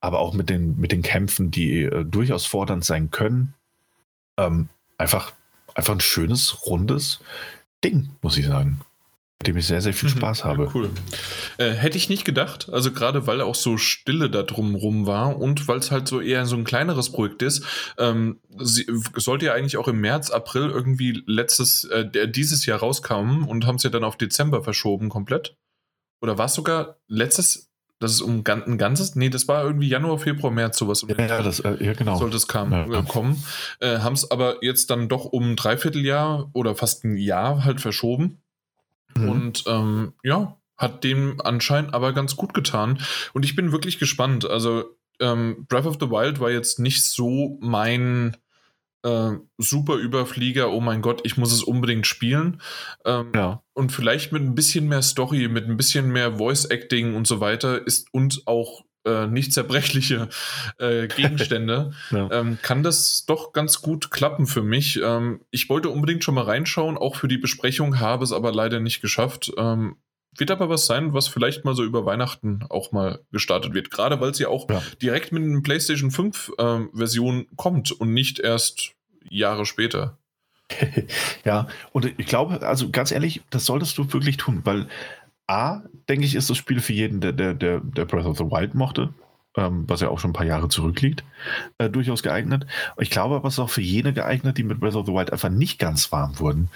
aber 0.00 0.18
auch 0.18 0.34
mit 0.34 0.48
den, 0.48 0.78
mit 0.80 0.92
den 0.92 1.02
Kämpfen, 1.02 1.50
die 1.50 1.82
äh, 1.82 2.04
durchaus 2.04 2.46
fordernd 2.46 2.84
sein 2.84 3.10
können. 3.10 3.54
Ähm, 4.38 4.68
einfach 4.98 5.32
einfach 5.80 5.94
ein 5.94 6.00
schönes, 6.00 6.66
rundes 6.66 7.20
Ding, 7.82 8.10
muss 8.20 8.36
ich 8.36 8.46
sagen. 8.46 8.80
Mit 9.40 9.46
dem 9.46 9.56
ich 9.56 9.66
sehr, 9.66 9.80
sehr 9.80 9.94
viel 9.94 10.10
mhm. 10.10 10.18
Spaß 10.18 10.44
habe. 10.44 10.70
cool. 10.74 10.90
Äh, 11.56 11.70
hätte 11.70 11.96
ich 11.96 12.10
nicht 12.10 12.26
gedacht, 12.26 12.68
also 12.70 12.92
gerade 12.92 13.26
weil 13.26 13.40
auch 13.40 13.54
so 13.54 13.78
Stille 13.78 14.28
da 14.28 14.42
drumrum 14.42 15.06
war 15.06 15.38
und 15.38 15.66
weil 15.66 15.78
es 15.78 15.90
halt 15.90 16.06
so 16.06 16.20
eher 16.20 16.44
so 16.44 16.56
ein 16.56 16.64
kleineres 16.64 17.10
Projekt 17.10 17.40
ist, 17.40 17.64
ähm, 17.96 18.38
sie, 18.58 18.86
sollte 19.16 19.46
ja 19.46 19.54
eigentlich 19.54 19.78
auch 19.78 19.88
im 19.88 20.02
März, 20.02 20.30
April 20.30 20.68
irgendwie 20.68 21.22
letztes, 21.24 21.84
äh, 21.84 22.28
dieses 22.28 22.66
Jahr 22.66 22.80
rauskommen 22.80 23.44
und 23.44 23.66
haben 23.66 23.76
es 23.76 23.82
ja 23.82 23.88
dann 23.88 24.04
auf 24.04 24.18
Dezember 24.18 24.62
verschoben 24.62 25.08
komplett. 25.08 25.56
Oder 26.20 26.36
war 26.36 26.44
es 26.44 26.54
sogar 26.54 26.98
letztes, 27.08 27.69
das 28.00 28.12
ist 28.12 28.22
um 28.22 28.42
ein 28.46 28.78
ganzes, 28.78 29.14
nee, 29.14 29.28
das 29.28 29.46
war 29.46 29.62
irgendwie 29.62 29.88
Januar, 29.88 30.18
Februar, 30.18 30.50
März, 30.50 30.78
sowas. 30.78 31.04
Ja, 31.06 31.26
ja, 31.26 31.42
das, 31.42 31.60
äh, 31.60 31.76
ja 31.84 31.92
genau. 31.92 32.16
Sollte 32.16 32.38
es 32.38 32.48
kam, 32.48 32.72
ja. 32.72 32.86
äh, 32.86 33.02
kommen. 33.02 33.42
Äh, 33.78 33.98
Haben 33.98 34.14
es 34.14 34.30
aber 34.30 34.64
jetzt 34.64 34.88
dann 34.88 35.10
doch 35.10 35.26
um 35.26 35.52
ein 35.52 35.56
Dreivierteljahr 35.56 36.48
oder 36.54 36.74
fast 36.74 37.04
ein 37.04 37.18
Jahr 37.18 37.62
halt 37.62 37.82
verschoben. 37.82 38.40
Mhm. 39.14 39.28
Und 39.28 39.64
ähm, 39.66 40.14
ja, 40.24 40.56
hat 40.78 41.04
dem 41.04 41.42
anscheinend 41.44 41.92
aber 41.92 42.14
ganz 42.14 42.36
gut 42.36 42.54
getan. 42.54 42.98
Und 43.34 43.44
ich 43.44 43.54
bin 43.54 43.70
wirklich 43.70 43.98
gespannt. 43.98 44.48
Also 44.48 44.96
ähm, 45.20 45.66
Breath 45.68 45.84
of 45.84 45.98
the 46.00 46.10
Wild 46.10 46.40
war 46.40 46.50
jetzt 46.50 46.78
nicht 46.78 47.04
so 47.04 47.58
mein 47.60 48.34
äh, 49.02 49.32
super 49.58 49.96
Überflieger, 49.96 50.70
oh 50.72 50.80
mein 50.80 51.02
Gott, 51.02 51.20
ich 51.24 51.36
muss 51.36 51.52
es 51.52 51.62
unbedingt 51.62 52.06
spielen. 52.06 52.60
Ähm, 53.04 53.32
ja. 53.34 53.62
Und 53.72 53.92
vielleicht 53.92 54.32
mit 54.32 54.42
ein 54.42 54.54
bisschen 54.54 54.88
mehr 54.88 55.02
Story, 55.02 55.48
mit 55.48 55.66
ein 55.68 55.76
bisschen 55.76 56.10
mehr 56.10 56.36
Voice-Acting 56.36 57.14
und 57.14 57.26
so 57.26 57.40
weiter 57.40 57.86
ist 57.86 58.12
und 58.12 58.42
auch 58.46 58.84
äh, 59.06 59.26
nicht 59.26 59.52
zerbrechliche 59.52 60.28
äh, 60.78 61.06
Gegenstände, 61.16 61.92
ja. 62.10 62.28
ähm, 62.30 62.58
kann 62.62 62.82
das 62.82 63.24
doch 63.26 63.52
ganz 63.52 63.80
gut 63.80 64.10
klappen 64.10 64.46
für 64.46 64.62
mich. 64.62 65.00
Ähm, 65.02 65.40
ich 65.50 65.68
wollte 65.70 65.88
unbedingt 65.88 66.24
schon 66.24 66.34
mal 66.34 66.44
reinschauen, 66.44 66.98
auch 66.98 67.16
für 67.16 67.28
die 67.28 67.38
Besprechung, 67.38 68.00
habe 68.00 68.24
es 68.24 68.32
aber 68.32 68.52
leider 68.52 68.80
nicht 68.80 69.00
geschafft. 69.00 69.52
Ähm, 69.56 69.96
wird 70.36 70.50
aber 70.50 70.68
was 70.68 70.86
sein, 70.86 71.12
was 71.12 71.28
vielleicht 71.28 71.64
mal 71.64 71.74
so 71.74 71.84
über 71.84 72.06
Weihnachten 72.06 72.60
auch 72.68 72.92
mal 72.92 73.20
gestartet 73.32 73.74
wird. 73.74 73.90
Gerade 73.90 74.20
weil 74.20 74.30
es 74.30 74.38
ja 74.38 74.48
auch 74.48 74.68
ja. 74.70 74.82
direkt 75.02 75.32
mit 75.32 75.42
einer 75.42 75.60
PlayStation 75.60 76.10
5 76.10 76.52
ähm, 76.58 76.90
Version 76.94 77.46
kommt 77.56 77.92
und 77.92 78.12
nicht 78.14 78.38
erst 78.38 78.92
Jahre 79.28 79.66
später. 79.66 80.18
ja, 81.44 81.66
und 81.92 82.14
ich 82.18 82.26
glaube, 82.26 82.66
also 82.66 82.90
ganz 82.90 83.10
ehrlich, 83.10 83.42
das 83.50 83.66
solltest 83.66 83.98
du 83.98 84.12
wirklich 84.12 84.36
tun, 84.36 84.60
weil 84.64 84.86
A, 85.48 85.82
denke 86.08 86.24
ich, 86.24 86.36
ist 86.36 86.48
das 86.48 86.56
Spiel 86.56 86.80
für 86.80 86.92
jeden, 86.92 87.20
der, 87.20 87.32
der, 87.32 87.54
der, 87.54 87.80
der 87.80 88.04
Breath 88.04 88.26
of 88.26 88.38
the 88.38 88.44
Wild 88.44 88.74
mochte, 88.74 89.12
ähm, 89.56 89.84
was 89.88 90.00
ja 90.00 90.08
auch 90.08 90.20
schon 90.20 90.30
ein 90.30 90.34
paar 90.34 90.46
Jahre 90.46 90.68
zurückliegt, 90.68 91.24
äh, 91.78 91.90
durchaus 91.90 92.22
geeignet. 92.22 92.66
Ich 92.98 93.10
glaube 93.10 93.34
aber, 93.34 93.48
es 93.48 93.54
ist 93.54 93.58
auch 93.58 93.70
für 93.70 93.80
jene 93.80 94.12
geeignet, 94.12 94.58
die 94.58 94.62
mit 94.62 94.78
Breath 94.78 94.94
of 94.94 95.06
the 95.06 95.12
Wild 95.12 95.32
einfach 95.32 95.48
nicht 95.48 95.80
ganz 95.80 96.12
warm 96.12 96.38
wurden, 96.38 96.68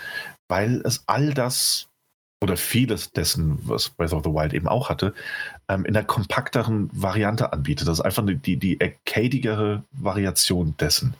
weil 0.49 0.83
es 0.85 1.05
all 1.07 1.35
das 1.35 1.89
oder 2.45 2.57
vieles 2.57 3.11
dessen, 3.11 3.59
was 3.63 3.89
Breath 3.89 4.13
of 4.13 4.23
the 4.23 4.31
Wild 4.31 4.55
eben 4.55 4.69
auch 4.69 4.89
hatte, 4.89 5.15
ähm, 5.69 5.85
in 5.85 5.97
einer 5.97 6.07
kompakteren 6.07 6.91
Variante 6.93 7.53
anbietet. 7.53 7.89
Das 7.89 7.99
ist 7.99 8.05
einfach 8.05 8.23
eine, 8.23 8.37
die, 8.37 8.57
die 8.57 8.81
arcadigere 8.81 9.83
Variation 9.93 10.77
dessen. 10.79 11.15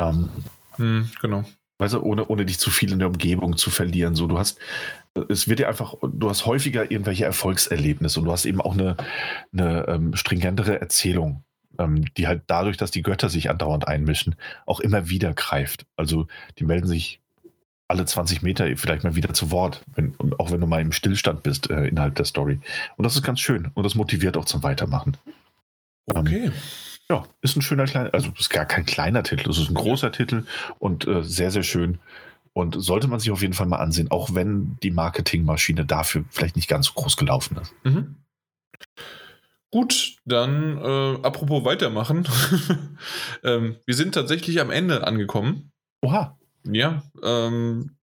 Ähm, 0.00 0.30
hm, 0.76 1.10
genau. 1.20 1.44
Weißt 1.78 1.94
du, 1.94 2.02
ohne, 2.02 2.26
ohne 2.26 2.44
dich 2.44 2.58
zu 2.58 2.70
viel 2.70 2.90
in 2.90 2.98
der 2.98 3.08
Umgebung 3.08 3.56
zu 3.56 3.70
verlieren. 3.70 4.16
So, 4.16 4.26
du 4.26 4.38
hast, 4.38 4.58
es 5.28 5.46
wird 5.46 5.60
dir 5.60 5.68
einfach, 5.68 5.94
du 6.02 6.28
hast 6.28 6.46
häufiger 6.46 6.90
irgendwelche 6.90 7.24
Erfolgserlebnisse 7.24 8.18
und 8.18 8.26
du 8.26 8.32
hast 8.32 8.46
eben 8.46 8.60
auch 8.60 8.72
eine, 8.72 8.96
eine 9.52 9.86
ähm, 9.86 10.16
stringentere 10.16 10.80
Erzählung, 10.80 11.44
ähm, 11.78 12.04
die 12.14 12.26
halt 12.26 12.42
dadurch, 12.46 12.78
dass 12.78 12.90
die 12.90 13.02
Götter 13.02 13.28
sich 13.28 13.50
andauernd 13.50 13.86
einmischen, 13.86 14.34
auch 14.66 14.80
immer 14.80 15.08
wieder 15.08 15.34
greift. 15.34 15.86
Also 15.96 16.26
die 16.58 16.64
melden 16.64 16.88
sich 16.88 17.20
alle 17.88 18.04
20 18.04 18.42
Meter 18.42 18.66
vielleicht 18.76 19.02
mal 19.02 19.16
wieder 19.16 19.32
zu 19.32 19.50
Wort, 19.50 19.82
wenn, 19.94 20.14
auch 20.38 20.50
wenn 20.50 20.60
du 20.60 20.66
mal 20.66 20.80
im 20.80 20.92
Stillstand 20.92 21.42
bist 21.42 21.70
äh, 21.70 21.86
innerhalb 21.86 22.14
der 22.14 22.26
Story. 22.26 22.60
Und 22.96 23.04
das 23.04 23.16
ist 23.16 23.22
ganz 23.22 23.40
schön 23.40 23.70
und 23.74 23.84
das 23.84 23.94
motiviert 23.94 24.36
auch 24.36 24.44
zum 24.44 24.62
Weitermachen. 24.62 25.16
Okay. 26.06 26.48
Um, 26.48 26.52
ja, 27.10 27.24
ist 27.40 27.56
ein 27.56 27.62
schöner 27.62 27.86
kleiner, 27.86 28.12
also 28.12 28.30
ist 28.38 28.50
gar 28.50 28.66
kein 28.66 28.84
kleiner 28.84 29.22
Titel, 29.22 29.48
es 29.50 29.58
ist 29.58 29.70
ein 29.70 29.74
großer 29.74 30.12
Titel 30.12 30.44
und 30.78 31.06
äh, 31.06 31.22
sehr, 31.22 31.50
sehr 31.50 31.62
schön. 31.62 31.98
Und 32.52 32.74
sollte 32.78 33.08
man 33.08 33.20
sich 33.20 33.30
auf 33.30 33.40
jeden 33.40 33.54
Fall 33.54 33.66
mal 33.66 33.76
ansehen, 33.76 34.10
auch 34.10 34.34
wenn 34.34 34.76
die 34.82 34.90
Marketingmaschine 34.90 35.86
dafür 35.86 36.24
vielleicht 36.28 36.56
nicht 36.56 36.68
ganz 36.68 36.86
so 36.86 36.92
groß 36.94 37.16
gelaufen 37.16 37.56
ist. 37.58 37.72
Mhm. 37.84 38.16
Gut, 39.70 40.16
dann 40.24 40.78
äh, 40.78 41.18
apropos 41.22 41.64
weitermachen. 41.64 42.26
ähm, 43.44 43.76
wir 43.86 43.94
sind 43.94 44.14
tatsächlich 44.14 44.60
am 44.60 44.70
Ende 44.70 45.06
angekommen. 45.06 45.70
Oha. 46.02 46.37
Ja, 46.64 47.02
ähm, 47.22 47.98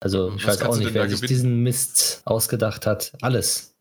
Also 0.00 0.32
ich 0.34 0.46
was 0.46 0.60
weiß 0.60 0.68
auch 0.68 0.78
nicht, 0.78 0.94
wer 0.94 1.08
sich 1.08 1.20
diesen 1.20 1.62
Mist 1.62 2.22
ausgedacht 2.24 2.86
hat. 2.86 3.12
Alles. 3.20 3.74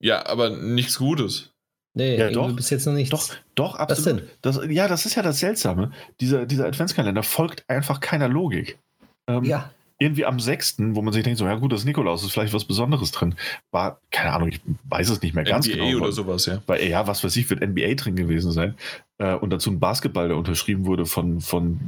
Ja, 0.00 0.26
aber 0.26 0.50
nichts 0.50 0.98
Gutes. 0.98 1.50
Nee, 1.94 2.16
ja, 2.16 2.30
doch, 2.30 2.54
bis 2.54 2.70
jetzt 2.70 2.86
noch 2.86 2.92
nicht. 2.92 3.12
Doch, 3.12 3.28
doch, 3.54 3.74
absolut. 3.74 4.22
Das, 4.40 4.60
ja, 4.68 4.86
das 4.86 5.04
ist 5.04 5.16
ja 5.16 5.22
das 5.22 5.40
Seltsame. 5.40 5.90
Dieser, 6.20 6.46
dieser 6.46 6.66
Adventskalender 6.66 7.22
folgt 7.22 7.68
einfach 7.68 7.98
keiner 8.00 8.28
Logik. 8.28 8.78
Ähm, 9.26 9.44
ja. 9.44 9.70
Irgendwie 9.98 10.24
am 10.24 10.38
6., 10.38 10.76
wo 10.78 11.02
man 11.02 11.12
sich 11.12 11.24
denkt, 11.24 11.38
so, 11.38 11.44
ja 11.44 11.56
gut, 11.56 11.72
das 11.72 11.80
ist 11.80 11.86
Nikolaus, 11.86 12.22
ist 12.22 12.30
vielleicht 12.30 12.52
was 12.52 12.64
Besonderes 12.64 13.10
drin. 13.10 13.34
War, 13.72 14.00
keine 14.12 14.32
Ahnung, 14.32 14.48
ich 14.48 14.60
weiß 14.88 15.08
es 15.08 15.22
nicht 15.22 15.34
mehr 15.34 15.42
ganz 15.42 15.66
NBA 15.66 15.76
genau. 15.76 15.90
NBA 15.90 16.04
oder 16.04 16.12
sowas, 16.12 16.46
ja. 16.46 16.62
Weil, 16.68 16.86
ja, 16.86 17.08
was 17.08 17.24
weiß 17.24 17.34
ich, 17.34 17.50
wird 17.50 17.66
NBA 17.66 17.94
drin 17.94 18.14
gewesen 18.14 18.52
sein. 18.52 18.76
Äh, 19.18 19.34
und 19.34 19.50
dazu 19.50 19.70
ein 19.70 19.80
Basketball, 19.80 20.28
der 20.28 20.36
unterschrieben 20.36 20.86
wurde 20.86 21.04
von, 21.04 21.40
von 21.40 21.80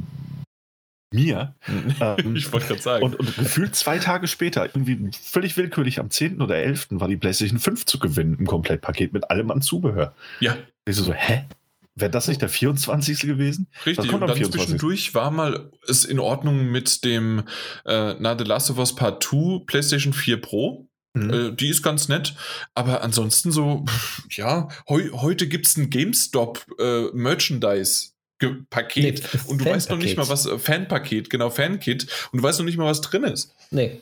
mir. 1.13 1.55
ähm, 1.99 2.35
ich 2.35 2.51
wollte 2.51 2.67
gerade 2.67 2.81
sagen. 2.81 3.03
Und, 3.03 3.15
und, 3.19 3.37
gefühlt 3.37 3.75
zwei 3.75 3.99
Tage 3.99 4.27
später, 4.27 4.65
irgendwie 4.65 5.11
völlig 5.21 5.57
willkürlich 5.57 5.99
am 5.99 6.09
10. 6.09 6.41
oder 6.41 6.57
11. 6.57 6.87
war 6.91 7.07
die 7.07 7.17
PlayStation 7.17 7.59
5 7.59 7.85
zu 7.85 7.99
gewinnen 7.99 8.37
im 8.39 8.47
Komplettpaket 8.47 9.13
mit 9.13 9.29
allem 9.29 9.51
an 9.51 9.61
Zubehör. 9.61 10.13
Ja. 10.39 10.57
Ich 10.85 10.95
so, 10.95 11.13
hä? 11.13 11.45
Wäre 11.93 12.11
das 12.11 12.27
nicht 12.27 12.41
der 12.41 12.49
24. 12.49 13.21
gewesen? 13.21 13.67
Richtig, 13.85 14.11
und 14.13 14.21
dann 14.21 14.33
24. 14.33 14.51
zwischendurch 14.51 15.13
war 15.13 15.29
mal 15.29 15.71
es 15.87 16.05
in 16.05 16.19
Ordnung 16.19 16.71
mit 16.71 17.03
dem 17.03 17.43
äh, 17.85 18.15
na, 18.17 18.37
The 18.37 18.45
Last 18.45 18.71
of 18.71 18.77
Us 18.77 18.95
Part 18.95 19.21
2 19.23 19.65
PlayStation 19.65 20.13
4 20.13 20.41
Pro. 20.41 20.87
Mhm. 21.13 21.33
Äh, 21.33 21.51
die 21.51 21.67
ist 21.67 21.83
ganz 21.83 22.07
nett, 22.07 22.35
aber 22.73 23.03
ansonsten 23.03 23.51
so, 23.51 23.83
ja, 24.29 24.69
heu 24.87 25.09
heute 25.11 25.49
gibt 25.49 25.67
es 25.67 25.75
ein 25.75 25.89
GameStop 25.89 26.65
äh, 26.79 27.07
Merchandise 27.13 28.10
Paket 28.69 29.23
Nee, 29.33 29.39
und 29.47 29.61
du 29.61 29.65
weißt 29.65 29.89
noch 29.89 29.97
nicht 29.97 30.17
mal, 30.17 30.27
was 30.29 30.45
äh, 30.45 30.57
Fanpaket, 30.57 31.29
genau, 31.29 31.49
Fankit 31.49 32.07
und 32.31 32.39
du 32.39 32.43
weißt 32.43 32.59
noch 32.59 32.65
nicht 32.65 32.77
mal, 32.77 32.85
was 32.85 33.01
drin 33.01 33.23
ist. 33.23 33.53
Nee. 33.71 34.01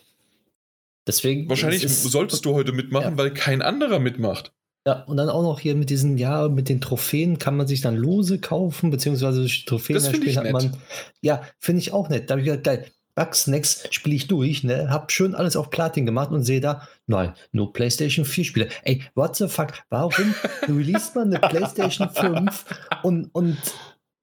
Deswegen. 1.07 1.49
Wahrscheinlich 1.49 1.83
ist- 1.83 2.03
solltest 2.03 2.45
du 2.45 2.53
heute 2.53 2.72
mitmachen, 2.72 3.11
Ja. 3.11 3.17
weil 3.17 3.33
kein 3.33 3.61
anderer 3.61 3.99
mitmacht. 3.99 4.51
Ja, 4.88 5.03
und 5.03 5.17
dann 5.17 5.29
auch 5.29 5.43
noch 5.43 5.59
hier 5.59 5.75
mit 5.75 5.89
diesen, 5.89 6.17
ja, 6.17 6.47
mit 6.47 6.69
den 6.69 6.81
Trophäen 6.81 7.38
kann 7.38 7.57
man 7.57 7.67
sich 7.67 7.81
dann 7.81 7.95
Lose 7.97 8.39
kaufen, 8.39 8.91
beziehungsweise 8.91 9.45
Trophäen 9.65 9.95
Das 9.95 10.11
ich 10.13 10.38
hat 10.38 10.51
man. 10.51 10.77
Ja, 11.22 11.41
finde 11.59 11.81
ich 11.81 11.91
auch 11.93 12.09
nett. 12.09 12.29
Da 12.29 12.33
habe 12.33 12.41
ich 12.41 12.47
gedacht, 12.47 12.63
geil. 12.63 12.85
Bugsnacks 13.15 13.83
spiele 13.91 14.15
ich 14.15 14.27
durch, 14.27 14.63
ne? 14.63 14.89
Hab 14.89 15.11
schön 15.11 15.35
alles 15.35 15.57
auf 15.57 15.69
Platin 15.72 16.05
gemacht 16.05 16.31
und 16.31 16.43
sehe 16.43 16.61
da, 16.61 16.88
nein, 17.05 17.33
nur 17.51 17.73
PlayStation 17.73 18.23
4 18.23 18.45
Spiele. 18.45 18.69
Ey, 18.83 19.03
what 19.13 19.35
the 19.35 19.49
fuck? 19.49 19.73
Warum 19.89 20.33
released 20.69 21.15
man 21.15 21.33
eine 21.33 21.39
PlayStation 21.39 22.09
5 22.09 22.65
und, 23.03 23.25
und 23.33 23.57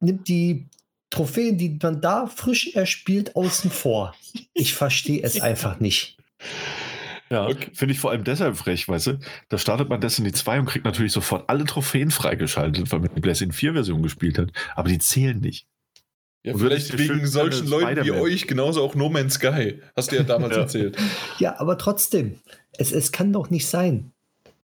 nimmt 0.01 0.29
die 0.29 0.67
Trophäen, 1.11 1.57
die 1.59 1.79
man 1.83 2.01
da 2.01 2.27
frisch 2.27 2.75
erspielt, 2.75 3.37
außen 3.37 3.71
vor? 3.71 4.15
Ich 4.55 4.75
verstehe 4.75 5.23
es 5.23 5.41
einfach 5.41 5.81
nicht. 5.81 6.19
Ja, 7.31 7.47
Okay. 7.47 7.71
finde 7.75 7.93
ich 7.93 7.99
vor 8.01 8.11
allem 8.13 8.23
deshalb 8.25 8.57
frech, 8.57 8.89
weißt 8.89 9.07
du? 9.09 9.19
Da 9.49 9.59
startet 9.59 9.89
man 9.89 10.01
Destiny 10.01 10.33
2 10.33 10.61
und 10.61 10.67
kriegt 10.67 10.85
natürlich 10.85 11.13
sofort 11.13 11.49
alle 11.49 11.65
Trophäen 11.65 12.11
freigeschaltet, 12.11 12.91
weil 12.93 13.01
man 13.01 13.11
die 13.15 13.21
PlayStation 13.21 13.53
4 13.53 13.73
Version 13.73 14.03
gespielt 14.03 14.39
hat. 14.39 14.53
Aber 14.77 14.89
die 14.89 14.99
zählen 14.99 15.41
nicht. 15.41 15.67
Ja, 16.45 16.53
Und 16.53 16.61
vielleicht 16.61 16.97
wegen 16.97 17.27
solchen 17.27 17.67
Leuten 17.67 18.05
wie 18.05 18.13
euch, 18.13 18.47
genauso 18.47 18.81
auch 18.85 18.95
No 18.95 19.09
Man's 19.09 19.35
Sky. 19.35 19.81
Hast 19.97 20.13
du 20.13 20.17
ja 20.17 20.23
damals 20.23 20.55
Ja. 20.55 20.63
erzählt. 20.63 20.97
Ja, 21.41 21.59
aber 21.59 21.79
trotzdem, 21.79 22.39
es, 22.79 22.93
es 22.93 23.11
kann 23.11 23.33
doch 23.33 23.51
nicht 23.51 23.67
sein. 23.67 24.13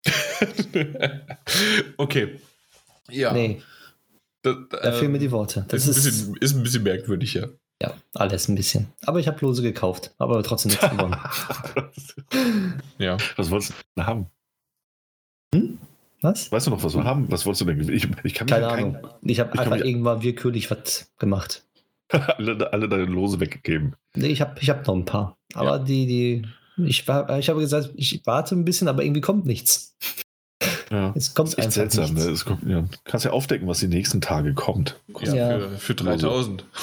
okay. 1.97 2.39
Ja. 3.09 3.33
Nee, 3.33 3.61
Da, 4.45 4.53
da 4.81 4.91
fehlen 4.91 5.11
mir 5.11 5.19
die 5.19 5.31
Worte. 5.31 5.65
Das 5.69 5.87
ist, 5.87 5.97
ein 5.97 6.03
bisschen, 6.03 6.35
ist 6.37 6.55
ein 6.55 6.63
bisschen 6.63 6.83
merkwürdig, 6.83 7.33
ja. 7.33 7.47
ja, 7.81 7.93
alles 8.13 8.47
ein 8.47 8.53
bisschen. 8.55 8.87
Aber 9.05 9.19
ich 9.19 9.27
habe 9.27 9.39
Lose 9.41 9.61
gekauft, 9.63 10.13
aber 10.19 10.43
trotzdem 10.43 10.69
nichts 10.71 10.89
gewonnen. 10.89 11.15
Ja. 12.97 13.17
Was 13.37 13.49
wolltest 13.51 13.71
du 13.71 13.75
denn 13.97 14.05
haben? 14.05 14.27
Was? 16.21 16.51
Weißt 16.51 16.67
du 16.67 16.71
noch, 16.71 16.83
was 16.83 16.95
wir 16.95 17.03
haben? 17.03 17.29
Was 17.31 17.45
wolltest 17.45 17.61
du 17.61 17.65
denn? 17.65 17.89
Ich, 17.89 18.07
ich 18.23 18.33
kann 18.33 18.47
Keine 18.47 18.67
Ahnung. 18.67 18.97
Ich 19.21 19.39
habe 19.39 19.49
ich 19.49 19.55
kann 19.55 19.65
einfach 19.65 19.77
mich- 19.77 19.85
irgendwann 19.85 20.21
willkürlich 20.23 20.71
was 20.71 21.11
gemacht. 21.17 21.65
alle, 22.09 22.71
alle 22.71 22.87
deine 22.89 23.05
Lose 23.05 23.39
weggegeben. 23.39 23.95
Nee, 24.15 24.27
ich 24.27 24.41
habe 24.41 24.59
ich 24.61 24.69
hab 24.69 24.85
noch 24.87 24.95
ein 24.95 25.05
paar. 25.05 25.37
Aber 25.53 25.79
die, 25.79 26.05
die, 26.05 26.47
ich, 26.83 27.07
war, 27.07 27.37
ich 27.39 27.49
habe 27.49 27.59
gesagt, 27.59 27.91
ich 27.95 28.21
warte 28.25 28.55
ein 28.55 28.65
bisschen, 28.65 28.87
aber 28.87 29.03
irgendwie 29.03 29.21
kommt 29.21 29.45
nichts. 29.45 29.95
Ja. 30.91 31.13
Es 31.15 31.33
kommt 31.33 31.49
ist 31.49 31.57
einfach 31.59 31.71
seltsam. 31.71 32.13
nichts. 32.13 32.25
Ne? 32.25 32.31
Es 32.31 32.45
kommt, 32.45 32.63
ja. 32.67 32.81
Du 32.81 32.87
kannst 33.03 33.25
ja 33.25 33.31
aufdecken, 33.31 33.67
was 33.67 33.79
die 33.79 33.87
nächsten 33.87 34.21
Tage 34.21 34.53
kommt. 34.53 34.99
ja, 35.21 35.33
Ja. 35.33 35.59
Für, 35.59 35.77
für 35.77 35.95
3000. 35.95 36.65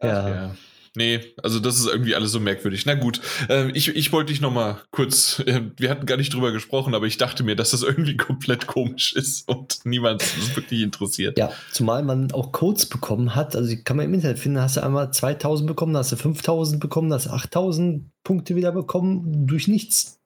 Ach, 0.00 0.06
Ja. 0.06 0.28
ja. 0.28 0.54
Nee, 0.96 1.18
also 1.42 1.58
das 1.58 1.76
ist 1.80 1.88
irgendwie 1.88 2.14
alles 2.14 2.30
so 2.30 2.38
merkwürdig. 2.38 2.86
Na 2.86 2.94
gut, 2.94 3.20
äh, 3.48 3.68
ich, 3.72 3.88
ich 3.88 4.12
wollte 4.12 4.32
dich 4.32 4.40
noch 4.40 4.52
mal 4.52 4.80
kurz, 4.92 5.40
äh, 5.44 5.62
wir 5.76 5.90
hatten 5.90 6.06
gar 6.06 6.16
nicht 6.16 6.32
drüber 6.32 6.52
gesprochen, 6.52 6.94
aber 6.94 7.06
ich 7.06 7.16
dachte 7.18 7.42
mir, 7.42 7.56
dass 7.56 7.72
das 7.72 7.82
irgendwie 7.82 8.16
komplett 8.16 8.68
komisch 8.68 9.12
ist 9.12 9.48
und 9.48 9.80
niemand 9.84 10.22
es 10.22 10.54
wirklich 10.54 10.82
interessiert. 10.82 11.36
Ja, 11.36 11.50
zumal 11.72 12.04
man 12.04 12.30
auch 12.30 12.52
Codes 12.52 12.86
bekommen 12.86 13.34
hat. 13.34 13.56
Also 13.56 13.70
die 13.70 13.82
kann 13.82 13.96
man 13.96 14.06
im 14.06 14.14
Internet 14.14 14.38
finden. 14.38 14.60
Hast 14.60 14.76
du 14.76 14.84
einmal 14.84 15.12
2000 15.12 15.66
bekommen, 15.66 15.96
hast 15.96 16.12
du 16.12 16.16
5000 16.16 16.78
bekommen, 16.78 17.12
hast 17.12 17.26
du 17.26 17.30
8000 17.30 18.10
Punkte 18.22 18.54
wieder 18.54 18.70
bekommen 18.70 19.48
durch 19.48 19.66
nichts. 19.66 20.20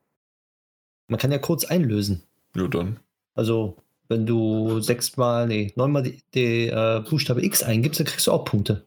Man 1.09 1.19
kann 1.19 1.33
ja 1.33 1.39
Codes 1.39 1.65
einlösen. 1.65 2.23
Ja, 2.55 2.69
dann. 2.69 3.01
Also, 3.35 3.77
wenn 4.09 4.27
du 4.27 4.81
sechsmal, 4.81 5.47
nee, 5.47 5.73
neunmal 5.75 6.03
die, 6.03 6.23
die 6.35 6.69
äh, 6.69 7.03
Buchstabe 7.09 7.45
X 7.45 7.63
eingibst, 7.63 8.01
dann 8.01 8.07
kriegst 8.07 8.27
du 8.27 8.33
auch 8.33 8.45
Punkte. 8.45 8.85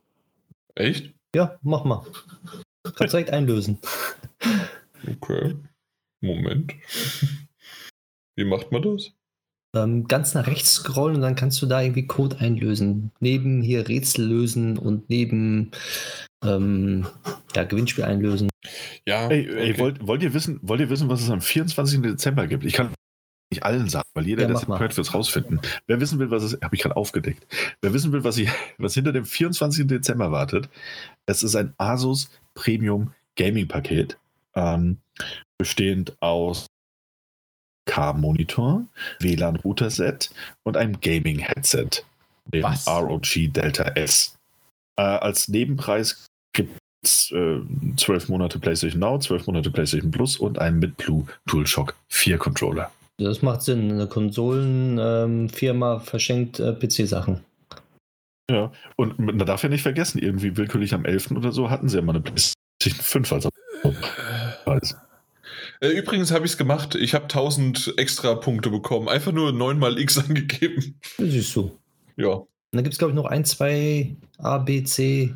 Echt? 0.75 1.13
Ja, 1.35 1.57
mach 1.61 1.83
mal. 1.83 2.05
Kannst 2.95 3.13
direkt 3.13 3.31
einlösen. 3.31 3.79
Okay. 5.07 5.55
Moment. 6.21 6.73
Wie 8.35 8.45
macht 8.45 8.71
man 8.71 8.83
das? 8.83 9.11
Ähm, 9.75 10.07
ganz 10.07 10.33
nach 10.33 10.47
rechts 10.47 10.73
scrollen 10.73 11.15
und 11.15 11.21
dann 11.21 11.35
kannst 11.35 11.61
du 11.61 11.65
da 11.65 11.81
irgendwie 11.81 12.05
Code 12.05 12.37
einlösen. 12.39 13.11
Neben 13.19 13.61
hier 13.61 13.87
Rätsel 13.87 14.25
lösen 14.25 14.77
und 14.77 15.09
neben 15.09 15.71
ähm, 16.43 17.07
ja, 17.55 17.63
Gewinnspiel 17.63 18.03
einlösen. 18.03 18.50
Ja. 19.05 19.29
Ey, 19.29 19.47
ey 19.47 19.71
okay. 19.71 19.79
wollt, 19.79 20.07
wollt, 20.07 20.23
ihr 20.23 20.33
wissen, 20.33 20.59
wollt 20.61 20.81
ihr 20.81 20.89
wissen, 20.89 21.09
was 21.09 21.21
es 21.21 21.29
am 21.29 21.41
24. 21.41 22.01
Dezember 22.01 22.47
gibt? 22.47 22.65
Ich 22.65 22.73
kann 22.73 22.93
nicht 23.51 23.63
allen 23.63 23.89
sagen, 23.89 24.07
weil 24.13 24.27
jeder, 24.27 24.43
Ja, 24.43 24.47
der 24.47 24.67
mal. 24.67 24.79
hört, 24.79 24.95
wird 24.95 25.07
es 25.07 25.13
rausfinden. 25.13 25.59
Wer 25.85 25.99
wissen 25.99 26.19
will, 26.19 26.31
was 26.31 26.43
es, 26.43 26.57
habe 26.61 26.75
ich 26.75 26.81
gerade 26.81 26.95
aufgedeckt. 26.95 27.45
Wer 27.81 27.93
wissen 27.93 28.11
will, 28.11 28.23
was, 28.23 28.37
ich, 28.37 28.49
was 28.77 28.93
hinter 28.93 29.11
dem 29.11 29.25
24. 29.25 29.87
Dezember 29.87 30.31
wartet, 30.31 30.69
es 31.25 31.43
ist 31.43 31.55
ein 31.55 31.73
Asus 31.77 32.29
Premium 32.53 33.13
Gaming 33.35 33.67
Paket, 33.67 34.17
ähm, 34.55 34.97
bestehend 35.57 36.15
aus 36.21 36.67
K-Monitor, 37.85 38.85
WLAN-Router-Set 39.19 40.31
und 40.63 40.77
einem 40.77 40.99
Gaming-Headset, 41.01 42.03
dem 42.45 42.63
Was? 42.63 42.87
ROG 42.87 43.51
Delta 43.51 43.83
S. 43.95 44.37
Äh, 44.97 45.01
als 45.03 45.47
Nebenpreis 45.47 46.27
äh, 47.03 47.59
12 47.97 48.29
Monate 48.29 48.59
PlayStation 48.59 48.99
Now, 48.99 49.19
12 49.19 49.47
Monate 49.47 49.71
PlayStation 49.71 50.11
Plus 50.11 50.37
und 50.37 50.59
einen 50.59 50.79
mit 50.79 50.97
Blue 50.97 51.25
DualShock 51.47 51.95
4 52.09 52.37
Controller. 52.37 52.91
Das 53.17 53.41
macht 53.41 53.61
Sinn. 53.61 53.91
Eine 53.91 54.07
Konsolenfirma 54.07 55.99
verschenkt 55.99 56.59
äh, 56.59 56.73
PC-Sachen. 56.73 57.41
Ja, 58.49 58.71
und 58.95 59.17
man 59.19 59.37
darf 59.39 59.63
ja 59.63 59.69
nicht 59.69 59.83
vergessen, 59.83 60.19
irgendwie 60.19 60.57
willkürlich 60.57 60.93
am 60.93 61.05
11. 61.05 61.31
oder 61.31 61.51
so 61.51 61.69
hatten 61.69 61.87
sie 61.87 61.97
ja 61.97 62.01
mal 62.01 62.13
eine 62.15 62.21
PlayStation 62.21 62.55
5 62.83 63.31
als 63.33 63.49
Preis. 64.65 64.95
Äh, 65.79 65.89
Übrigens 65.89 66.31
habe 66.31 66.45
ich 66.45 66.51
es 66.51 66.57
gemacht. 66.57 66.95
Ich 66.95 67.13
habe 67.13 67.25
1000 67.25 67.95
extra 67.97 68.35
Punkte 68.35 68.69
bekommen. 68.69 69.09
Einfach 69.09 69.31
nur 69.31 69.51
9 69.51 69.79
mal 69.79 69.97
X 69.97 70.17
angegeben. 70.29 70.99
Das 71.17 71.29
siehst 71.29 71.55
du. 71.55 71.77
Ja. 72.17 72.29
Und 72.33 72.47
da 72.71 72.81
gibt 72.81 72.93
es, 72.93 72.99
glaube 72.99 73.11
ich, 73.11 73.15
noch 73.15 73.25
ein, 73.25 73.45
zwei 73.45 74.15
A, 74.37 74.57
B, 74.57 74.83
C 74.83 75.35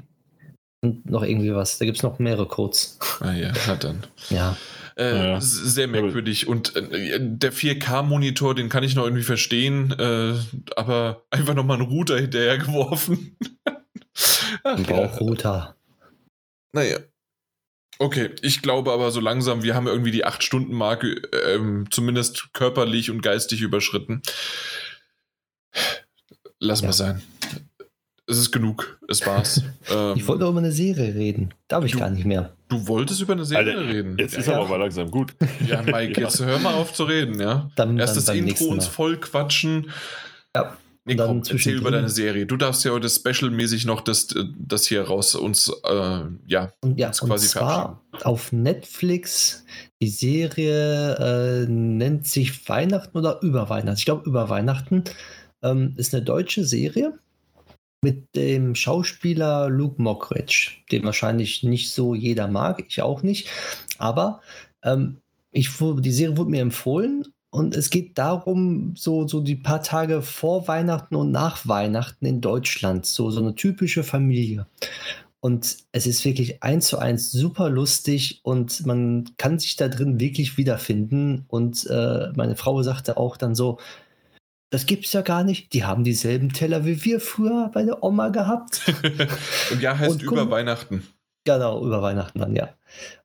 und 0.86 1.10
noch 1.10 1.24
irgendwie 1.24 1.54
was. 1.54 1.78
Da 1.78 1.86
gibt 1.86 1.98
es 1.98 2.04
noch 2.04 2.20
mehrere 2.20 2.48
Codes. 2.48 2.98
Ah 3.20 3.34
ja, 3.34 3.52
na 3.68 3.76
dann. 3.76 4.04
Ja. 4.30 4.56
Äh, 4.98 5.32
Ja. 5.32 5.42
Sehr 5.42 5.88
merkwürdig. 5.88 6.48
Und 6.48 6.76
äh, 6.76 7.20
der 7.20 7.52
4K-Monitor, 7.52 8.56
den 8.56 8.70
kann 8.70 8.84
ich 8.84 8.96
noch 8.96 9.04
irgendwie 9.04 9.24
verstehen, 9.24 9.92
äh, 10.00 10.36
aber 10.76 11.24
einfach 11.32 11.54
nochmal 11.54 11.78
einen 11.78 11.88
Router 11.88 12.18
hinterher 12.18 12.58
geworfen. 12.58 13.36
Ach, 14.64 14.78
Ein 14.78 14.84
Bauchrouter. 14.84 15.76
Naja. 16.72 17.00
Okay, 18.00 18.32
ich 18.42 18.62
glaube 18.62 18.92
aber 18.92 19.12
so 19.12 19.20
langsam, 19.22 19.64
wir 19.64 19.74
haben 19.76 19.88
irgendwie 19.88 20.12
die 20.12 20.26
8-Stunden-Marke 20.26 21.22
ähm, 21.48 21.88
zumindest 21.92 22.50
körperlich 22.54 23.10
und 23.12 23.22
geistig 23.22 23.62
überschritten. 23.62 24.22
Lass 26.60 26.82
Ja. 26.82 26.88
mal 26.88 26.94
sein. 26.94 27.22
Es 28.28 28.38
ist 28.38 28.52
genug. 28.52 29.00
Es 29.08 29.26
war's. 29.26 29.62
ähm, 29.92 30.14
Ich 30.16 30.28
wollte 30.28 30.42
doch 30.44 30.50
über 30.52 30.60
eine 30.60 30.72
Serie 30.72 31.14
reden. 31.14 31.54
Darf 31.68 31.84
ich 31.86 31.92
Du- 31.92 32.00
gar 32.00 32.10
nicht 32.10 32.26
mehr. 32.26 32.54
du 32.70 32.88
wolltest 32.88 33.22
über 33.22 33.34
eine 33.34 33.46
Serie 33.46 33.78
Alter, 33.78 33.88
reden. 33.94 34.18
Jetzt 34.18 34.36
ist 34.38 34.48
Ja. 34.48 34.56
aber 34.58 34.68
mal 34.68 34.78
langsam 34.80 35.12
gut. 35.12 35.34
Ja, 35.68 35.82
Mike, 35.84 36.20
jetzt 36.20 36.44
hör 36.44 36.58
mal 36.60 36.74
auf 36.74 36.94
zu 36.94 37.04
reden, 37.04 37.40
ja? 37.40 37.70
Dann, 37.76 37.98
Erst 38.00 38.18
das 38.18 38.26
dann 38.26 38.38
beim 38.38 38.48
Intro 38.48 38.66
uns 38.66 38.88
voll 38.88 39.18
quatschen. 39.18 39.92
Ja. 40.56 40.76
Nee, 41.08 41.14
dann 41.14 41.28
komm, 41.28 41.44
erzähl 41.48 41.76
über 41.76 41.92
deine 41.92 42.10
Serie. 42.10 42.48
Du 42.48 42.58
darfst 42.58 42.84
ja 42.84 42.90
heute 42.92 43.08
specialmäßig 43.08 43.86
noch 43.86 44.02
das, 44.02 44.26
das 44.58 44.88
hier 44.88 45.04
raus 45.04 45.36
uns, 45.36 45.72
äh, 45.88 46.22
ja. 46.48 46.72
Und 46.82 46.98
ja, 47.00 47.10
uns 47.10 47.22
und 47.22 47.30
quasi 47.30 47.48
zwar 47.48 48.02
auf 48.24 48.52
Netflix. 48.52 49.66
Die 50.02 50.08
Serie 50.10 51.16
äh, 51.64 51.68
nennt 51.70 52.26
sich 52.26 52.68
Weihnachten 52.68 53.16
oder 53.20 53.40
über 53.44 53.70
Weihnachten. 53.70 54.00
Ich 54.00 54.06
glaube, 54.06 54.28
über 54.28 54.50
Weihnachten. 54.50 55.04
Ähm, 55.62 55.94
ist 55.98 56.16
eine 56.16 56.24
deutsche 56.24 56.66
Serie 56.66 57.14
mit 58.02 58.36
dem 58.36 58.76
Schauspieler 58.76 59.70
Luke 59.70 60.02
Mockridge, 60.02 60.72
den 60.92 61.04
wahrscheinlich 61.04 61.64
nicht 61.64 61.92
so 61.92 62.14
jeder 62.14 62.48
mag, 62.48 62.84
ich 62.88 63.02
auch 63.02 63.24
nicht. 63.24 63.50
Aber 63.98 64.42
ähm, 64.84 65.18
ich, 65.52 65.70
die 65.80 66.12
Serie 66.12 66.38
wurde 66.38 66.52
mir 66.52 66.62
empfohlen 66.62 67.26
und 67.50 67.76
es 67.76 67.90
geht 67.90 68.18
darum, 68.18 68.94
so, 68.98 69.28
so 69.28 69.40
die 69.40 69.56
paar 69.56 69.82
Tage 69.82 70.22
vor 70.22 70.68
Weihnachten 70.68 71.16
und 71.16 71.32
nach 71.32 71.68
Weihnachten 71.68 72.26
in 72.26 72.42
Deutschland, 72.42 73.06
so, 73.06 73.32
so 73.32 73.40
eine 73.40 73.56
typische 73.56 74.04
Familie. 74.04 74.68
Und 75.40 75.78
es 75.92 76.08
ist 76.08 76.26
wirklich 76.26 76.64
eins 76.64 76.88
zu 76.88 76.98
eins 76.98 77.32
super 77.32 77.70
lustig 77.70 78.42
und 78.44 78.86
man 78.86 79.30
kann 79.38 79.60
sich 79.60 79.76
da 79.76 79.88
drin 79.88 80.20
wirklich 80.20 80.58
wiederfinden. 80.58 81.46
Und 81.48 81.86
äh, 81.88 82.32
meine 82.36 82.56
Frau 82.56 82.82
sagte 82.82 83.16
auch 83.18 83.38
dann 83.38 83.56
so, 83.56 83.78
das 84.70 84.86
gibt's 84.86 85.14
ja 85.14 85.22
gar 85.22 85.44
nicht. 85.44 85.74
Die 85.74 85.84
haben 85.84 86.04
dieselben 86.04 86.52
Teller 86.52 86.86
wie 86.86 87.04
wir 87.06 87.20
früher 87.20 87.70
bei 87.74 87.84
der 87.84 88.04
Oma 88.04 88.30
gehabt. 88.30 88.82
Und 89.72 89.82
ja, 89.82 89.98
heißt 89.98 90.12
Und 90.12 90.24
über 90.24 90.50
Weihnachten. 90.50 91.06
Genau, 91.44 91.86
über 91.86 92.02
Weihnachten 92.02 92.40
dann, 92.40 92.56
ja. 92.56 92.70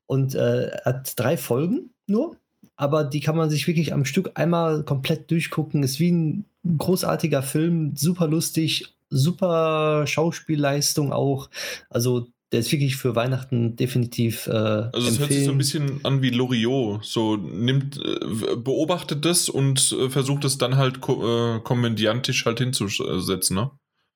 Und 0.05 0.35
äh, 0.35 0.71
hat 0.85 1.19
drei 1.19 1.37
Folgen 1.37 1.91
nur. 2.07 2.35
aber 2.75 3.03
die 3.03 3.19
kann 3.19 3.35
man 3.35 3.49
sich 3.49 3.67
wirklich 3.67 3.93
am 3.93 4.05
Stück 4.05 4.31
einmal 4.35 4.83
komplett 4.83 5.29
durchgucken. 5.31 5.83
Ist 5.83 5.99
wie 5.99 6.11
ein 6.11 6.45
großartiger 6.77 7.41
Film, 7.41 7.95
super 7.95 8.27
lustig, 8.27 8.93
super 9.09 10.05
Schauspielleistung 10.07 11.11
auch. 11.11 11.49
Also 11.89 12.27
der 12.51 12.59
ist 12.59 12.71
wirklich 12.71 12.97
für 12.97 13.15
Weihnachten 13.15 13.75
definitiv. 13.75 14.47
Äh, 14.47 14.51
also 14.51 15.07
es 15.07 15.19
hört 15.19 15.31
sich 15.31 15.45
so 15.45 15.51
ein 15.51 15.57
bisschen 15.57 16.03
an 16.03 16.21
wie 16.21 16.31
Loriot. 16.31 17.05
So 17.05 17.37
nimmt, 17.37 17.97
äh, 17.97 18.55
beobachtet 18.57 19.23
das 19.23 19.47
und 19.47 19.93
äh, 19.93 20.09
versucht 20.09 20.43
es 20.43 20.57
dann 20.57 20.75
halt 20.75 20.99
ko 20.99 21.55
äh, 21.55 21.59
komödiantisch 21.61 22.45
halt 22.45 22.59
hinzusetzen, 22.59 23.55
ne? 23.55 23.71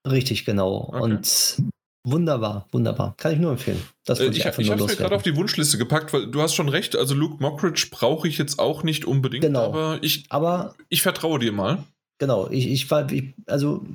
Richtig, 0.05 0.45
genau. 0.45 0.89
Okay. 0.89 1.01
Und 1.01 1.63
wunderbar, 2.03 2.67
wunderbar. 2.71 3.15
Kann 3.17 3.33
ich 3.33 3.39
nur 3.39 3.51
empfehlen. 3.51 3.81
Das 4.05 4.19
äh, 4.19 4.27
ich 4.27 4.37
ich 4.37 4.45
habe 4.45 4.61
es 4.61 4.67
mir 4.67 4.75
gerade 4.75 5.15
auf 5.15 5.23
die 5.23 5.35
Wunschliste 5.35 5.77
gepackt, 5.77 6.11
weil 6.11 6.27
du 6.27 6.41
hast 6.41 6.55
schon 6.55 6.69
recht. 6.69 6.95
Also 6.95 7.15
Luke 7.15 7.37
Mockridge 7.39 7.87
brauche 7.89 8.27
ich 8.27 8.37
jetzt 8.37 8.59
auch 8.59 8.83
nicht 8.83 9.05
unbedingt. 9.05 9.43
Genau. 9.43 9.63
Aber 9.63 9.99
ich, 10.01 10.25
aber 10.29 10.75
ich 10.89 11.01
vertraue 11.01 11.39
dir 11.39 11.53
mal. 11.53 11.83
Genau. 12.17 12.49
Ich, 12.49 12.67
ich 12.67 12.91
war, 12.91 13.11
ich, 13.11 13.33
also 13.47 13.85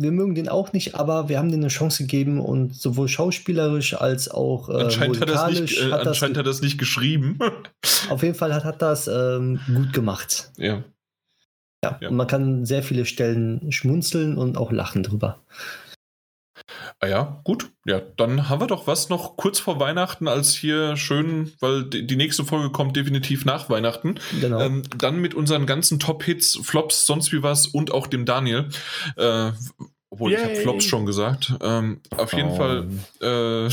wir 0.00 0.12
mögen 0.12 0.36
den 0.36 0.48
auch 0.48 0.72
nicht, 0.72 0.94
aber 0.94 1.28
wir 1.28 1.38
haben 1.38 1.50
denen 1.50 1.64
eine 1.64 1.72
Chance 1.72 2.04
gegeben 2.04 2.40
und 2.40 2.74
sowohl 2.74 3.08
schauspielerisch 3.08 3.94
als 3.94 4.30
auch 4.30 4.68
äh, 4.68 4.84
anscheinend 4.84 5.20
hat, 5.20 5.28
das 5.28 5.60
nicht, 5.60 5.76
äh, 5.76 5.90
hat 5.90 6.06
anscheinend 6.06 6.36
das, 6.36 6.40
hat 6.40 6.46
das 6.46 6.62
nicht 6.62 6.78
geschrieben. 6.78 7.38
auf 8.08 8.22
jeden 8.22 8.36
Fall 8.36 8.54
hat, 8.54 8.64
hat 8.64 8.80
das 8.80 9.08
ähm, 9.08 9.58
gut 9.66 9.92
gemacht. 9.92 10.52
Ja. 10.56 10.84
ja. 11.84 11.98
ja. 12.00 12.08
Und 12.08 12.16
man 12.16 12.28
kann 12.28 12.64
sehr 12.64 12.84
viele 12.84 13.06
Stellen 13.06 13.72
schmunzeln 13.72 14.38
und 14.38 14.56
auch 14.56 14.70
lachen 14.70 15.02
drüber. 15.02 15.40
Ah 17.00 17.06
ja, 17.06 17.40
gut. 17.44 17.70
Ja, 17.86 18.00
dann 18.00 18.48
haben 18.48 18.60
wir 18.60 18.66
doch 18.66 18.88
was 18.88 19.08
noch 19.08 19.36
kurz 19.36 19.60
vor 19.60 19.78
Weihnachten 19.78 20.26
als 20.26 20.52
hier 20.52 20.96
schön, 20.96 21.52
weil 21.60 21.84
die 21.84 22.16
nächste 22.16 22.44
Folge 22.44 22.70
kommt 22.70 22.96
definitiv 22.96 23.44
nach 23.44 23.70
Weihnachten. 23.70 24.18
Genau. 24.40 24.60
Ähm, 24.60 24.82
dann 24.98 25.20
mit 25.20 25.34
unseren 25.34 25.64
ganzen 25.64 26.00
Top-Hits, 26.00 26.58
Flops, 26.62 27.06
sonst 27.06 27.32
wie 27.32 27.42
was 27.42 27.68
und 27.68 27.92
auch 27.92 28.08
dem 28.08 28.24
Daniel. 28.24 28.68
Äh, 29.16 29.52
obwohl, 30.10 30.32
Yay. 30.32 30.40
ich 30.40 30.44
habe 30.44 30.56
Flops 30.56 30.84
schon 30.86 31.04
gesagt. 31.04 31.52
Ähm, 31.60 32.00
auf 32.16 32.32
jeden 32.32 32.48
oh. 32.50 32.56
Fall. 32.56 32.88
Äh, 33.20 33.66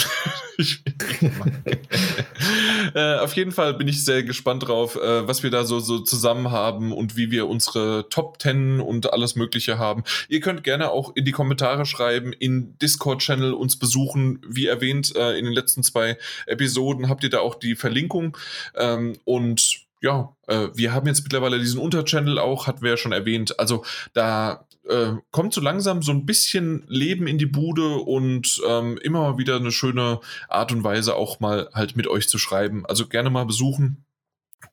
äh, 2.94 3.20
auf 3.20 3.34
jeden 3.38 3.54
Fall 3.54 3.74
bin 3.76 3.88
ich 3.88 4.04
sehr 4.04 4.24
gespannt 4.24 4.68
drauf, 4.68 4.98
äh, 4.98 5.26
was 5.28 5.44
wir 5.44 5.50
da 5.50 5.64
so, 5.64 5.80
so 5.80 6.00
zusammen 6.00 6.52
haben 6.52 6.92
und 6.92 7.16
wie 7.16 7.32
wir 7.32 7.48
unsere 7.48 8.10
Top 8.10 8.42
10 8.42 8.82
und 8.82 9.14
alles 9.14 9.38
Mögliche 9.38 9.78
haben. 9.78 10.04
Ihr 10.28 10.42
könnt 10.42 10.66
gerne 10.66 10.92
auch 10.92 11.16
in 11.16 11.24
die 11.24 11.32
Kommentare 11.32 11.86
schreiben, 11.86 12.34
in 12.34 12.78
Discord-Channel 12.80 13.54
uns 13.54 13.80
besuchen. 13.80 14.42
Wie 14.46 14.66
erwähnt, 14.66 15.16
äh, 15.16 15.38
in 15.38 15.46
den 15.46 15.54
letzten 15.54 15.84
zwei 15.84 16.18
Episoden 16.48 17.08
habt 17.08 17.24
ihr 17.24 17.30
da 17.30 17.40
auch 17.40 17.56
die 17.56 17.76
Verlinkung. 17.76 18.38
Ähm, 18.76 19.14
und 19.24 19.86
ja, 20.02 20.36
äh, 20.48 20.68
wir 20.74 20.94
haben 20.94 21.08
jetzt 21.08 21.24
mittlerweile 21.24 21.60
diesen 21.60 21.80
Unterchannel 21.80 22.40
auch, 22.40 22.68
hatten 22.68 22.82
wir 22.82 22.92
ja 22.92 22.98
schon 22.98 23.14
erwähnt. 23.14 23.58
Also 23.58 23.86
da 24.14 24.66
äh, 24.88 25.14
kommt 25.32 25.54
so 25.54 25.62
langsam 25.62 26.02
so 26.02 26.12
ein 26.12 26.26
bisschen 26.26 26.84
Leben 26.88 27.28
in 27.28 27.38
die 27.38 27.46
Bude 27.46 27.98
und 27.98 28.62
ähm, 28.68 28.98
immer 28.98 29.38
wieder 29.38 29.56
eine 29.58 29.72
schöne 29.72 30.20
Art 30.48 30.72
und 30.72 30.84
Weise 30.84 31.16
auch 31.16 31.40
mal 31.40 31.70
halt 31.74 31.96
mit 31.96 32.08
euch 32.08 32.30
zu 32.30 32.38
schreiben. 32.38 32.86
Also 32.86 33.08
gerne 33.08 33.30
mal 33.30 33.46
besuchen. 33.46 34.06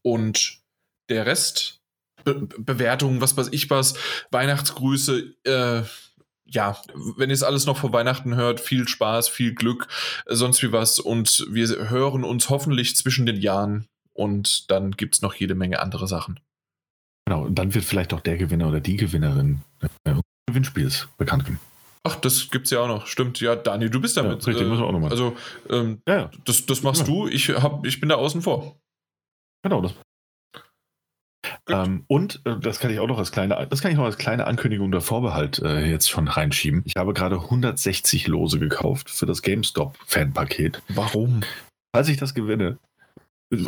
Und 0.02 0.58
der 1.08 1.26
Rest, 1.26 1.80
Be 2.24 2.34
Bewertungen, 2.58 3.20
was 3.20 3.36
weiß 3.36 3.48
ich 3.52 3.68
was, 3.70 3.94
Weihnachtsgrüße, 4.30 5.34
äh, 5.44 5.82
ja, 6.44 6.76
wenn 7.16 7.30
ihr 7.30 7.34
es 7.34 7.42
alles 7.42 7.66
noch 7.66 7.78
vor 7.78 7.92
Weihnachten 7.92 8.36
hört, 8.36 8.60
viel 8.60 8.86
Spaß, 8.86 9.28
viel 9.28 9.54
Glück, 9.54 9.88
äh, 10.26 10.34
sonst 10.34 10.62
wie 10.62 10.72
was. 10.72 10.98
Und 10.98 11.46
wir 11.50 11.90
hören 11.90 12.24
uns 12.24 12.50
hoffentlich 12.50 12.96
zwischen 12.96 13.26
den 13.26 13.40
Jahren. 13.40 13.86
Und 14.14 14.70
dann 14.70 14.92
gibt 14.92 15.14
es 15.14 15.22
noch 15.22 15.34
jede 15.34 15.54
Menge 15.54 15.80
andere 15.80 16.06
Sachen. 16.06 16.38
Genau, 17.26 17.44
und 17.44 17.54
dann 17.54 17.74
wird 17.74 17.84
vielleicht 17.84 18.12
auch 18.14 18.20
der 18.20 18.36
Gewinner 18.36 18.68
oder 18.68 18.80
die 18.80 18.96
Gewinnerin 18.96 19.60
äh, 20.04 20.14
Gewinnspiels 20.46 21.08
bekannt 21.18 21.44
geben. 21.44 21.60
Ach, 22.04 22.16
das 22.16 22.50
gibt's 22.50 22.70
ja 22.70 22.80
auch 22.80 22.88
noch. 22.88 23.06
Stimmt, 23.06 23.40
ja, 23.40 23.54
Dani, 23.54 23.88
du 23.88 24.00
bist 24.00 24.16
damit. 24.16 24.42
Ja, 24.42 24.46
richtig, 24.46 24.66
äh, 24.66 24.68
müssen 24.68 24.82
wir 24.82 24.88
auch 24.88 24.92
nochmal. 24.92 25.10
Also, 25.10 25.36
ähm, 25.70 26.02
ja, 26.08 26.16
ja. 26.16 26.30
Das, 26.44 26.66
das 26.66 26.82
machst 26.82 27.02
ja. 27.02 27.06
du, 27.06 27.28
ich, 27.28 27.50
hab, 27.50 27.86
ich 27.86 28.00
bin 28.00 28.08
da 28.08 28.16
außen 28.16 28.42
vor. 28.42 28.76
Genau, 29.62 29.80
das. 29.80 29.94
Ähm, 31.68 32.04
und 32.08 32.40
äh, 32.44 32.58
das 32.58 32.80
kann 32.80 32.90
ich 32.90 32.98
auch 32.98 33.06
noch 33.06 33.18
als 33.18 33.30
kleine, 33.30 33.66
das 33.68 33.80
kann 33.80 33.92
ich 33.92 33.96
noch 33.96 34.04
als 34.04 34.18
kleine 34.18 34.46
Ankündigung 34.46 34.90
der 34.90 35.00
Vorbehalt 35.00 35.60
äh, 35.60 35.86
jetzt 35.86 36.10
schon 36.10 36.26
reinschieben. 36.26 36.82
Ich 36.86 36.96
habe 36.96 37.12
gerade 37.12 37.36
160 37.36 38.26
Lose 38.26 38.58
gekauft 38.58 39.08
für 39.10 39.26
das 39.26 39.42
GameStop-Fanpaket. 39.42 40.82
Warum? 40.88 41.42
Falls 41.94 42.08
ich 42.08 42.16
das 42.16 42.34
gewinne, 42.34 42.78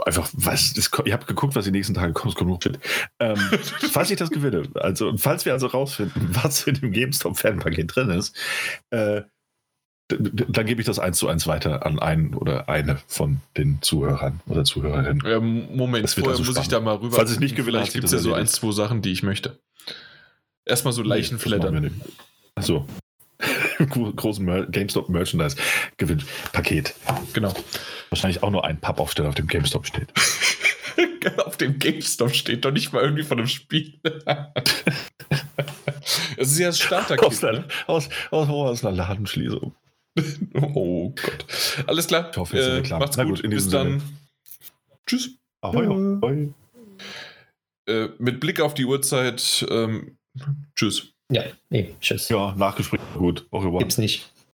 Einfach, 0.07 0.31
was, 0.33 0.73
das, 0.73 0.91
ich 1.05 1.13
habe 1.13 1.27
geguckt, 1.27 1.55
was 1.55 1.67
die 1.67 1.71
nächsten 1.71 1.95
Tage 1.95 2.15
kommt, 2.15 2.33
es 2.33 2.39
kommt 2.39 2.51
noch 2.51 2.63
Shit. 2.63 2.79
Ähm, 3.21 3.37
falls 3.91 4.11
ich 4.11 4.17
das 4.17 4.31
gewinne, 4.31 4.69
also 4.75 5.17
falls 5.19 5.45
wir 5.45 5.53
also 5.53 5.67
rausfinden, 5.67 6.31
was 6.43 6.67
in 6.67 6.75
dem 6.77 6.93
GameStop-Fanpaket 6.93 7.95
drin 7.95 8.11
ist, 8.11 8.35
äh, 8.91 9.23
dann 10.09 10.67
gebe 10.67 10.81
ich 10.81 10.87
das 10.87 10.99
eins 10.99 11.19
zu 11.19 11.29
eins 11.29 11.47
weiter 11.47 11.87
an 11.87 11.99
einen 11.99 12.35
oder 12.35 12.69
eine 12.69 12.99
von 13.07 13.41
den 13.57 13.81
Zuhörern 13.81 14.41
oder 14.47 14.65
Zuhörerinnen. 14.65 15.23
Ja, 15.27 15.41
Moment, 15.41 16.11
vorher 16.11 16.33
also 16.33 16.43
muss 16.43 16.51
spannend. 16.51 16.59
ich 16.59 16.69
da 16.69 16.81
mal 16.81 16.97
rüber. 16.97 17.17
Falls 17.17 17.33
ich 17.33 17.41
nicht 17.41 17.57
gewinne, 17.57 17.83
gibt 17.85 18.05
es 18.05 18.13
ja 18.13 18.19
so 18.19 18.35
ein, 18.35 18.47
zwei 18.47 18.73
Sachen, 18.73 19.01
die 19.01 19.13
ich 19.13 19.23
möchte. 19.23 19.59
Erstmal 20.67 20.93
so 20.93 21.03
Leichen 21.03 21.39
flattern. 21.39 22.01
Achso. 22.55 22.87
großen 24.17 24.71
GameStop 24.71 25.09
Merchandise 25.09 25.57
gewinnt 25.97 26.25
Paket. 26.53 26.95
Genau. 27.33 27.55
Wahrscheinlich 28.11 28.43
auch 28.43 28.51
nur 28.51 28.65
ein 28.65 28.81
Pappaufsteller 28.81 29.29
auf 29.29 29.35
dem 29.35 29.47
GameStop 29.47 29.87
steht. 29.87 30.09
auf 31.45 31.57
dem 31.57 31.79
GameStop 31.79 32.35
steht 32.35 32.65
doch 32.65 32.71
nicht 32.71 32.93
mal 32.93 33.03
irgendwie 33.03 33.25
von 33.25 33.39
einem 33.39 33.49
Spiel. 33.49 33.95
Es 36.37 36.53
ist 36.53 36.59
ja 36.59 36.69
das 36.69 36.81
Starter-Kit. 36.81 37.25
Aus, 37.27 37.43
ne? 37.43 37.65
aus, 37.87 38.09
aus, 38.31 38.49
aus 38.49 38.85
einer 38.85 38.97
Ladenschließung. 38.97 39.75
oh 40.55 41.11
Gott. 41.11 41.47
Alles 41.87 42.07
klar. 42.07 42.31
Ich 42.31 42.37
hoffe, 42.37 42.59
äh, 42.59 42.89
macht's 42.99 43.17
gut. 43.17 43.43
gut 43.43 43.51
Bis 43.51 43.69
dann. 43.69 44.03
Tschüss. 45.07 45.39
Ahoi, 45.61 45.87
ahoi. 45.87 46.53
Äh, 47.87 48.09
mit 48.19 48.41
Blick 48.41 48.61
auf 48.61 48.75
die 48.75 48.85
Uhrzeit. 48.85 49.67
Ähm, 49.71 50.19
tschüss. 50.77 51.14
Ja, 51.31 51.43
nee, 51.71 51.95
tschüss. 52.01 52.29
Ja, 52.29 52.55
Nachgespräch 52.57 53.01
gut. 53.17 53.47
Au 53.51 53.59
revoir. 53.59 53.79
Gibt's 53.79 53.99
nicht. 53.99 54.31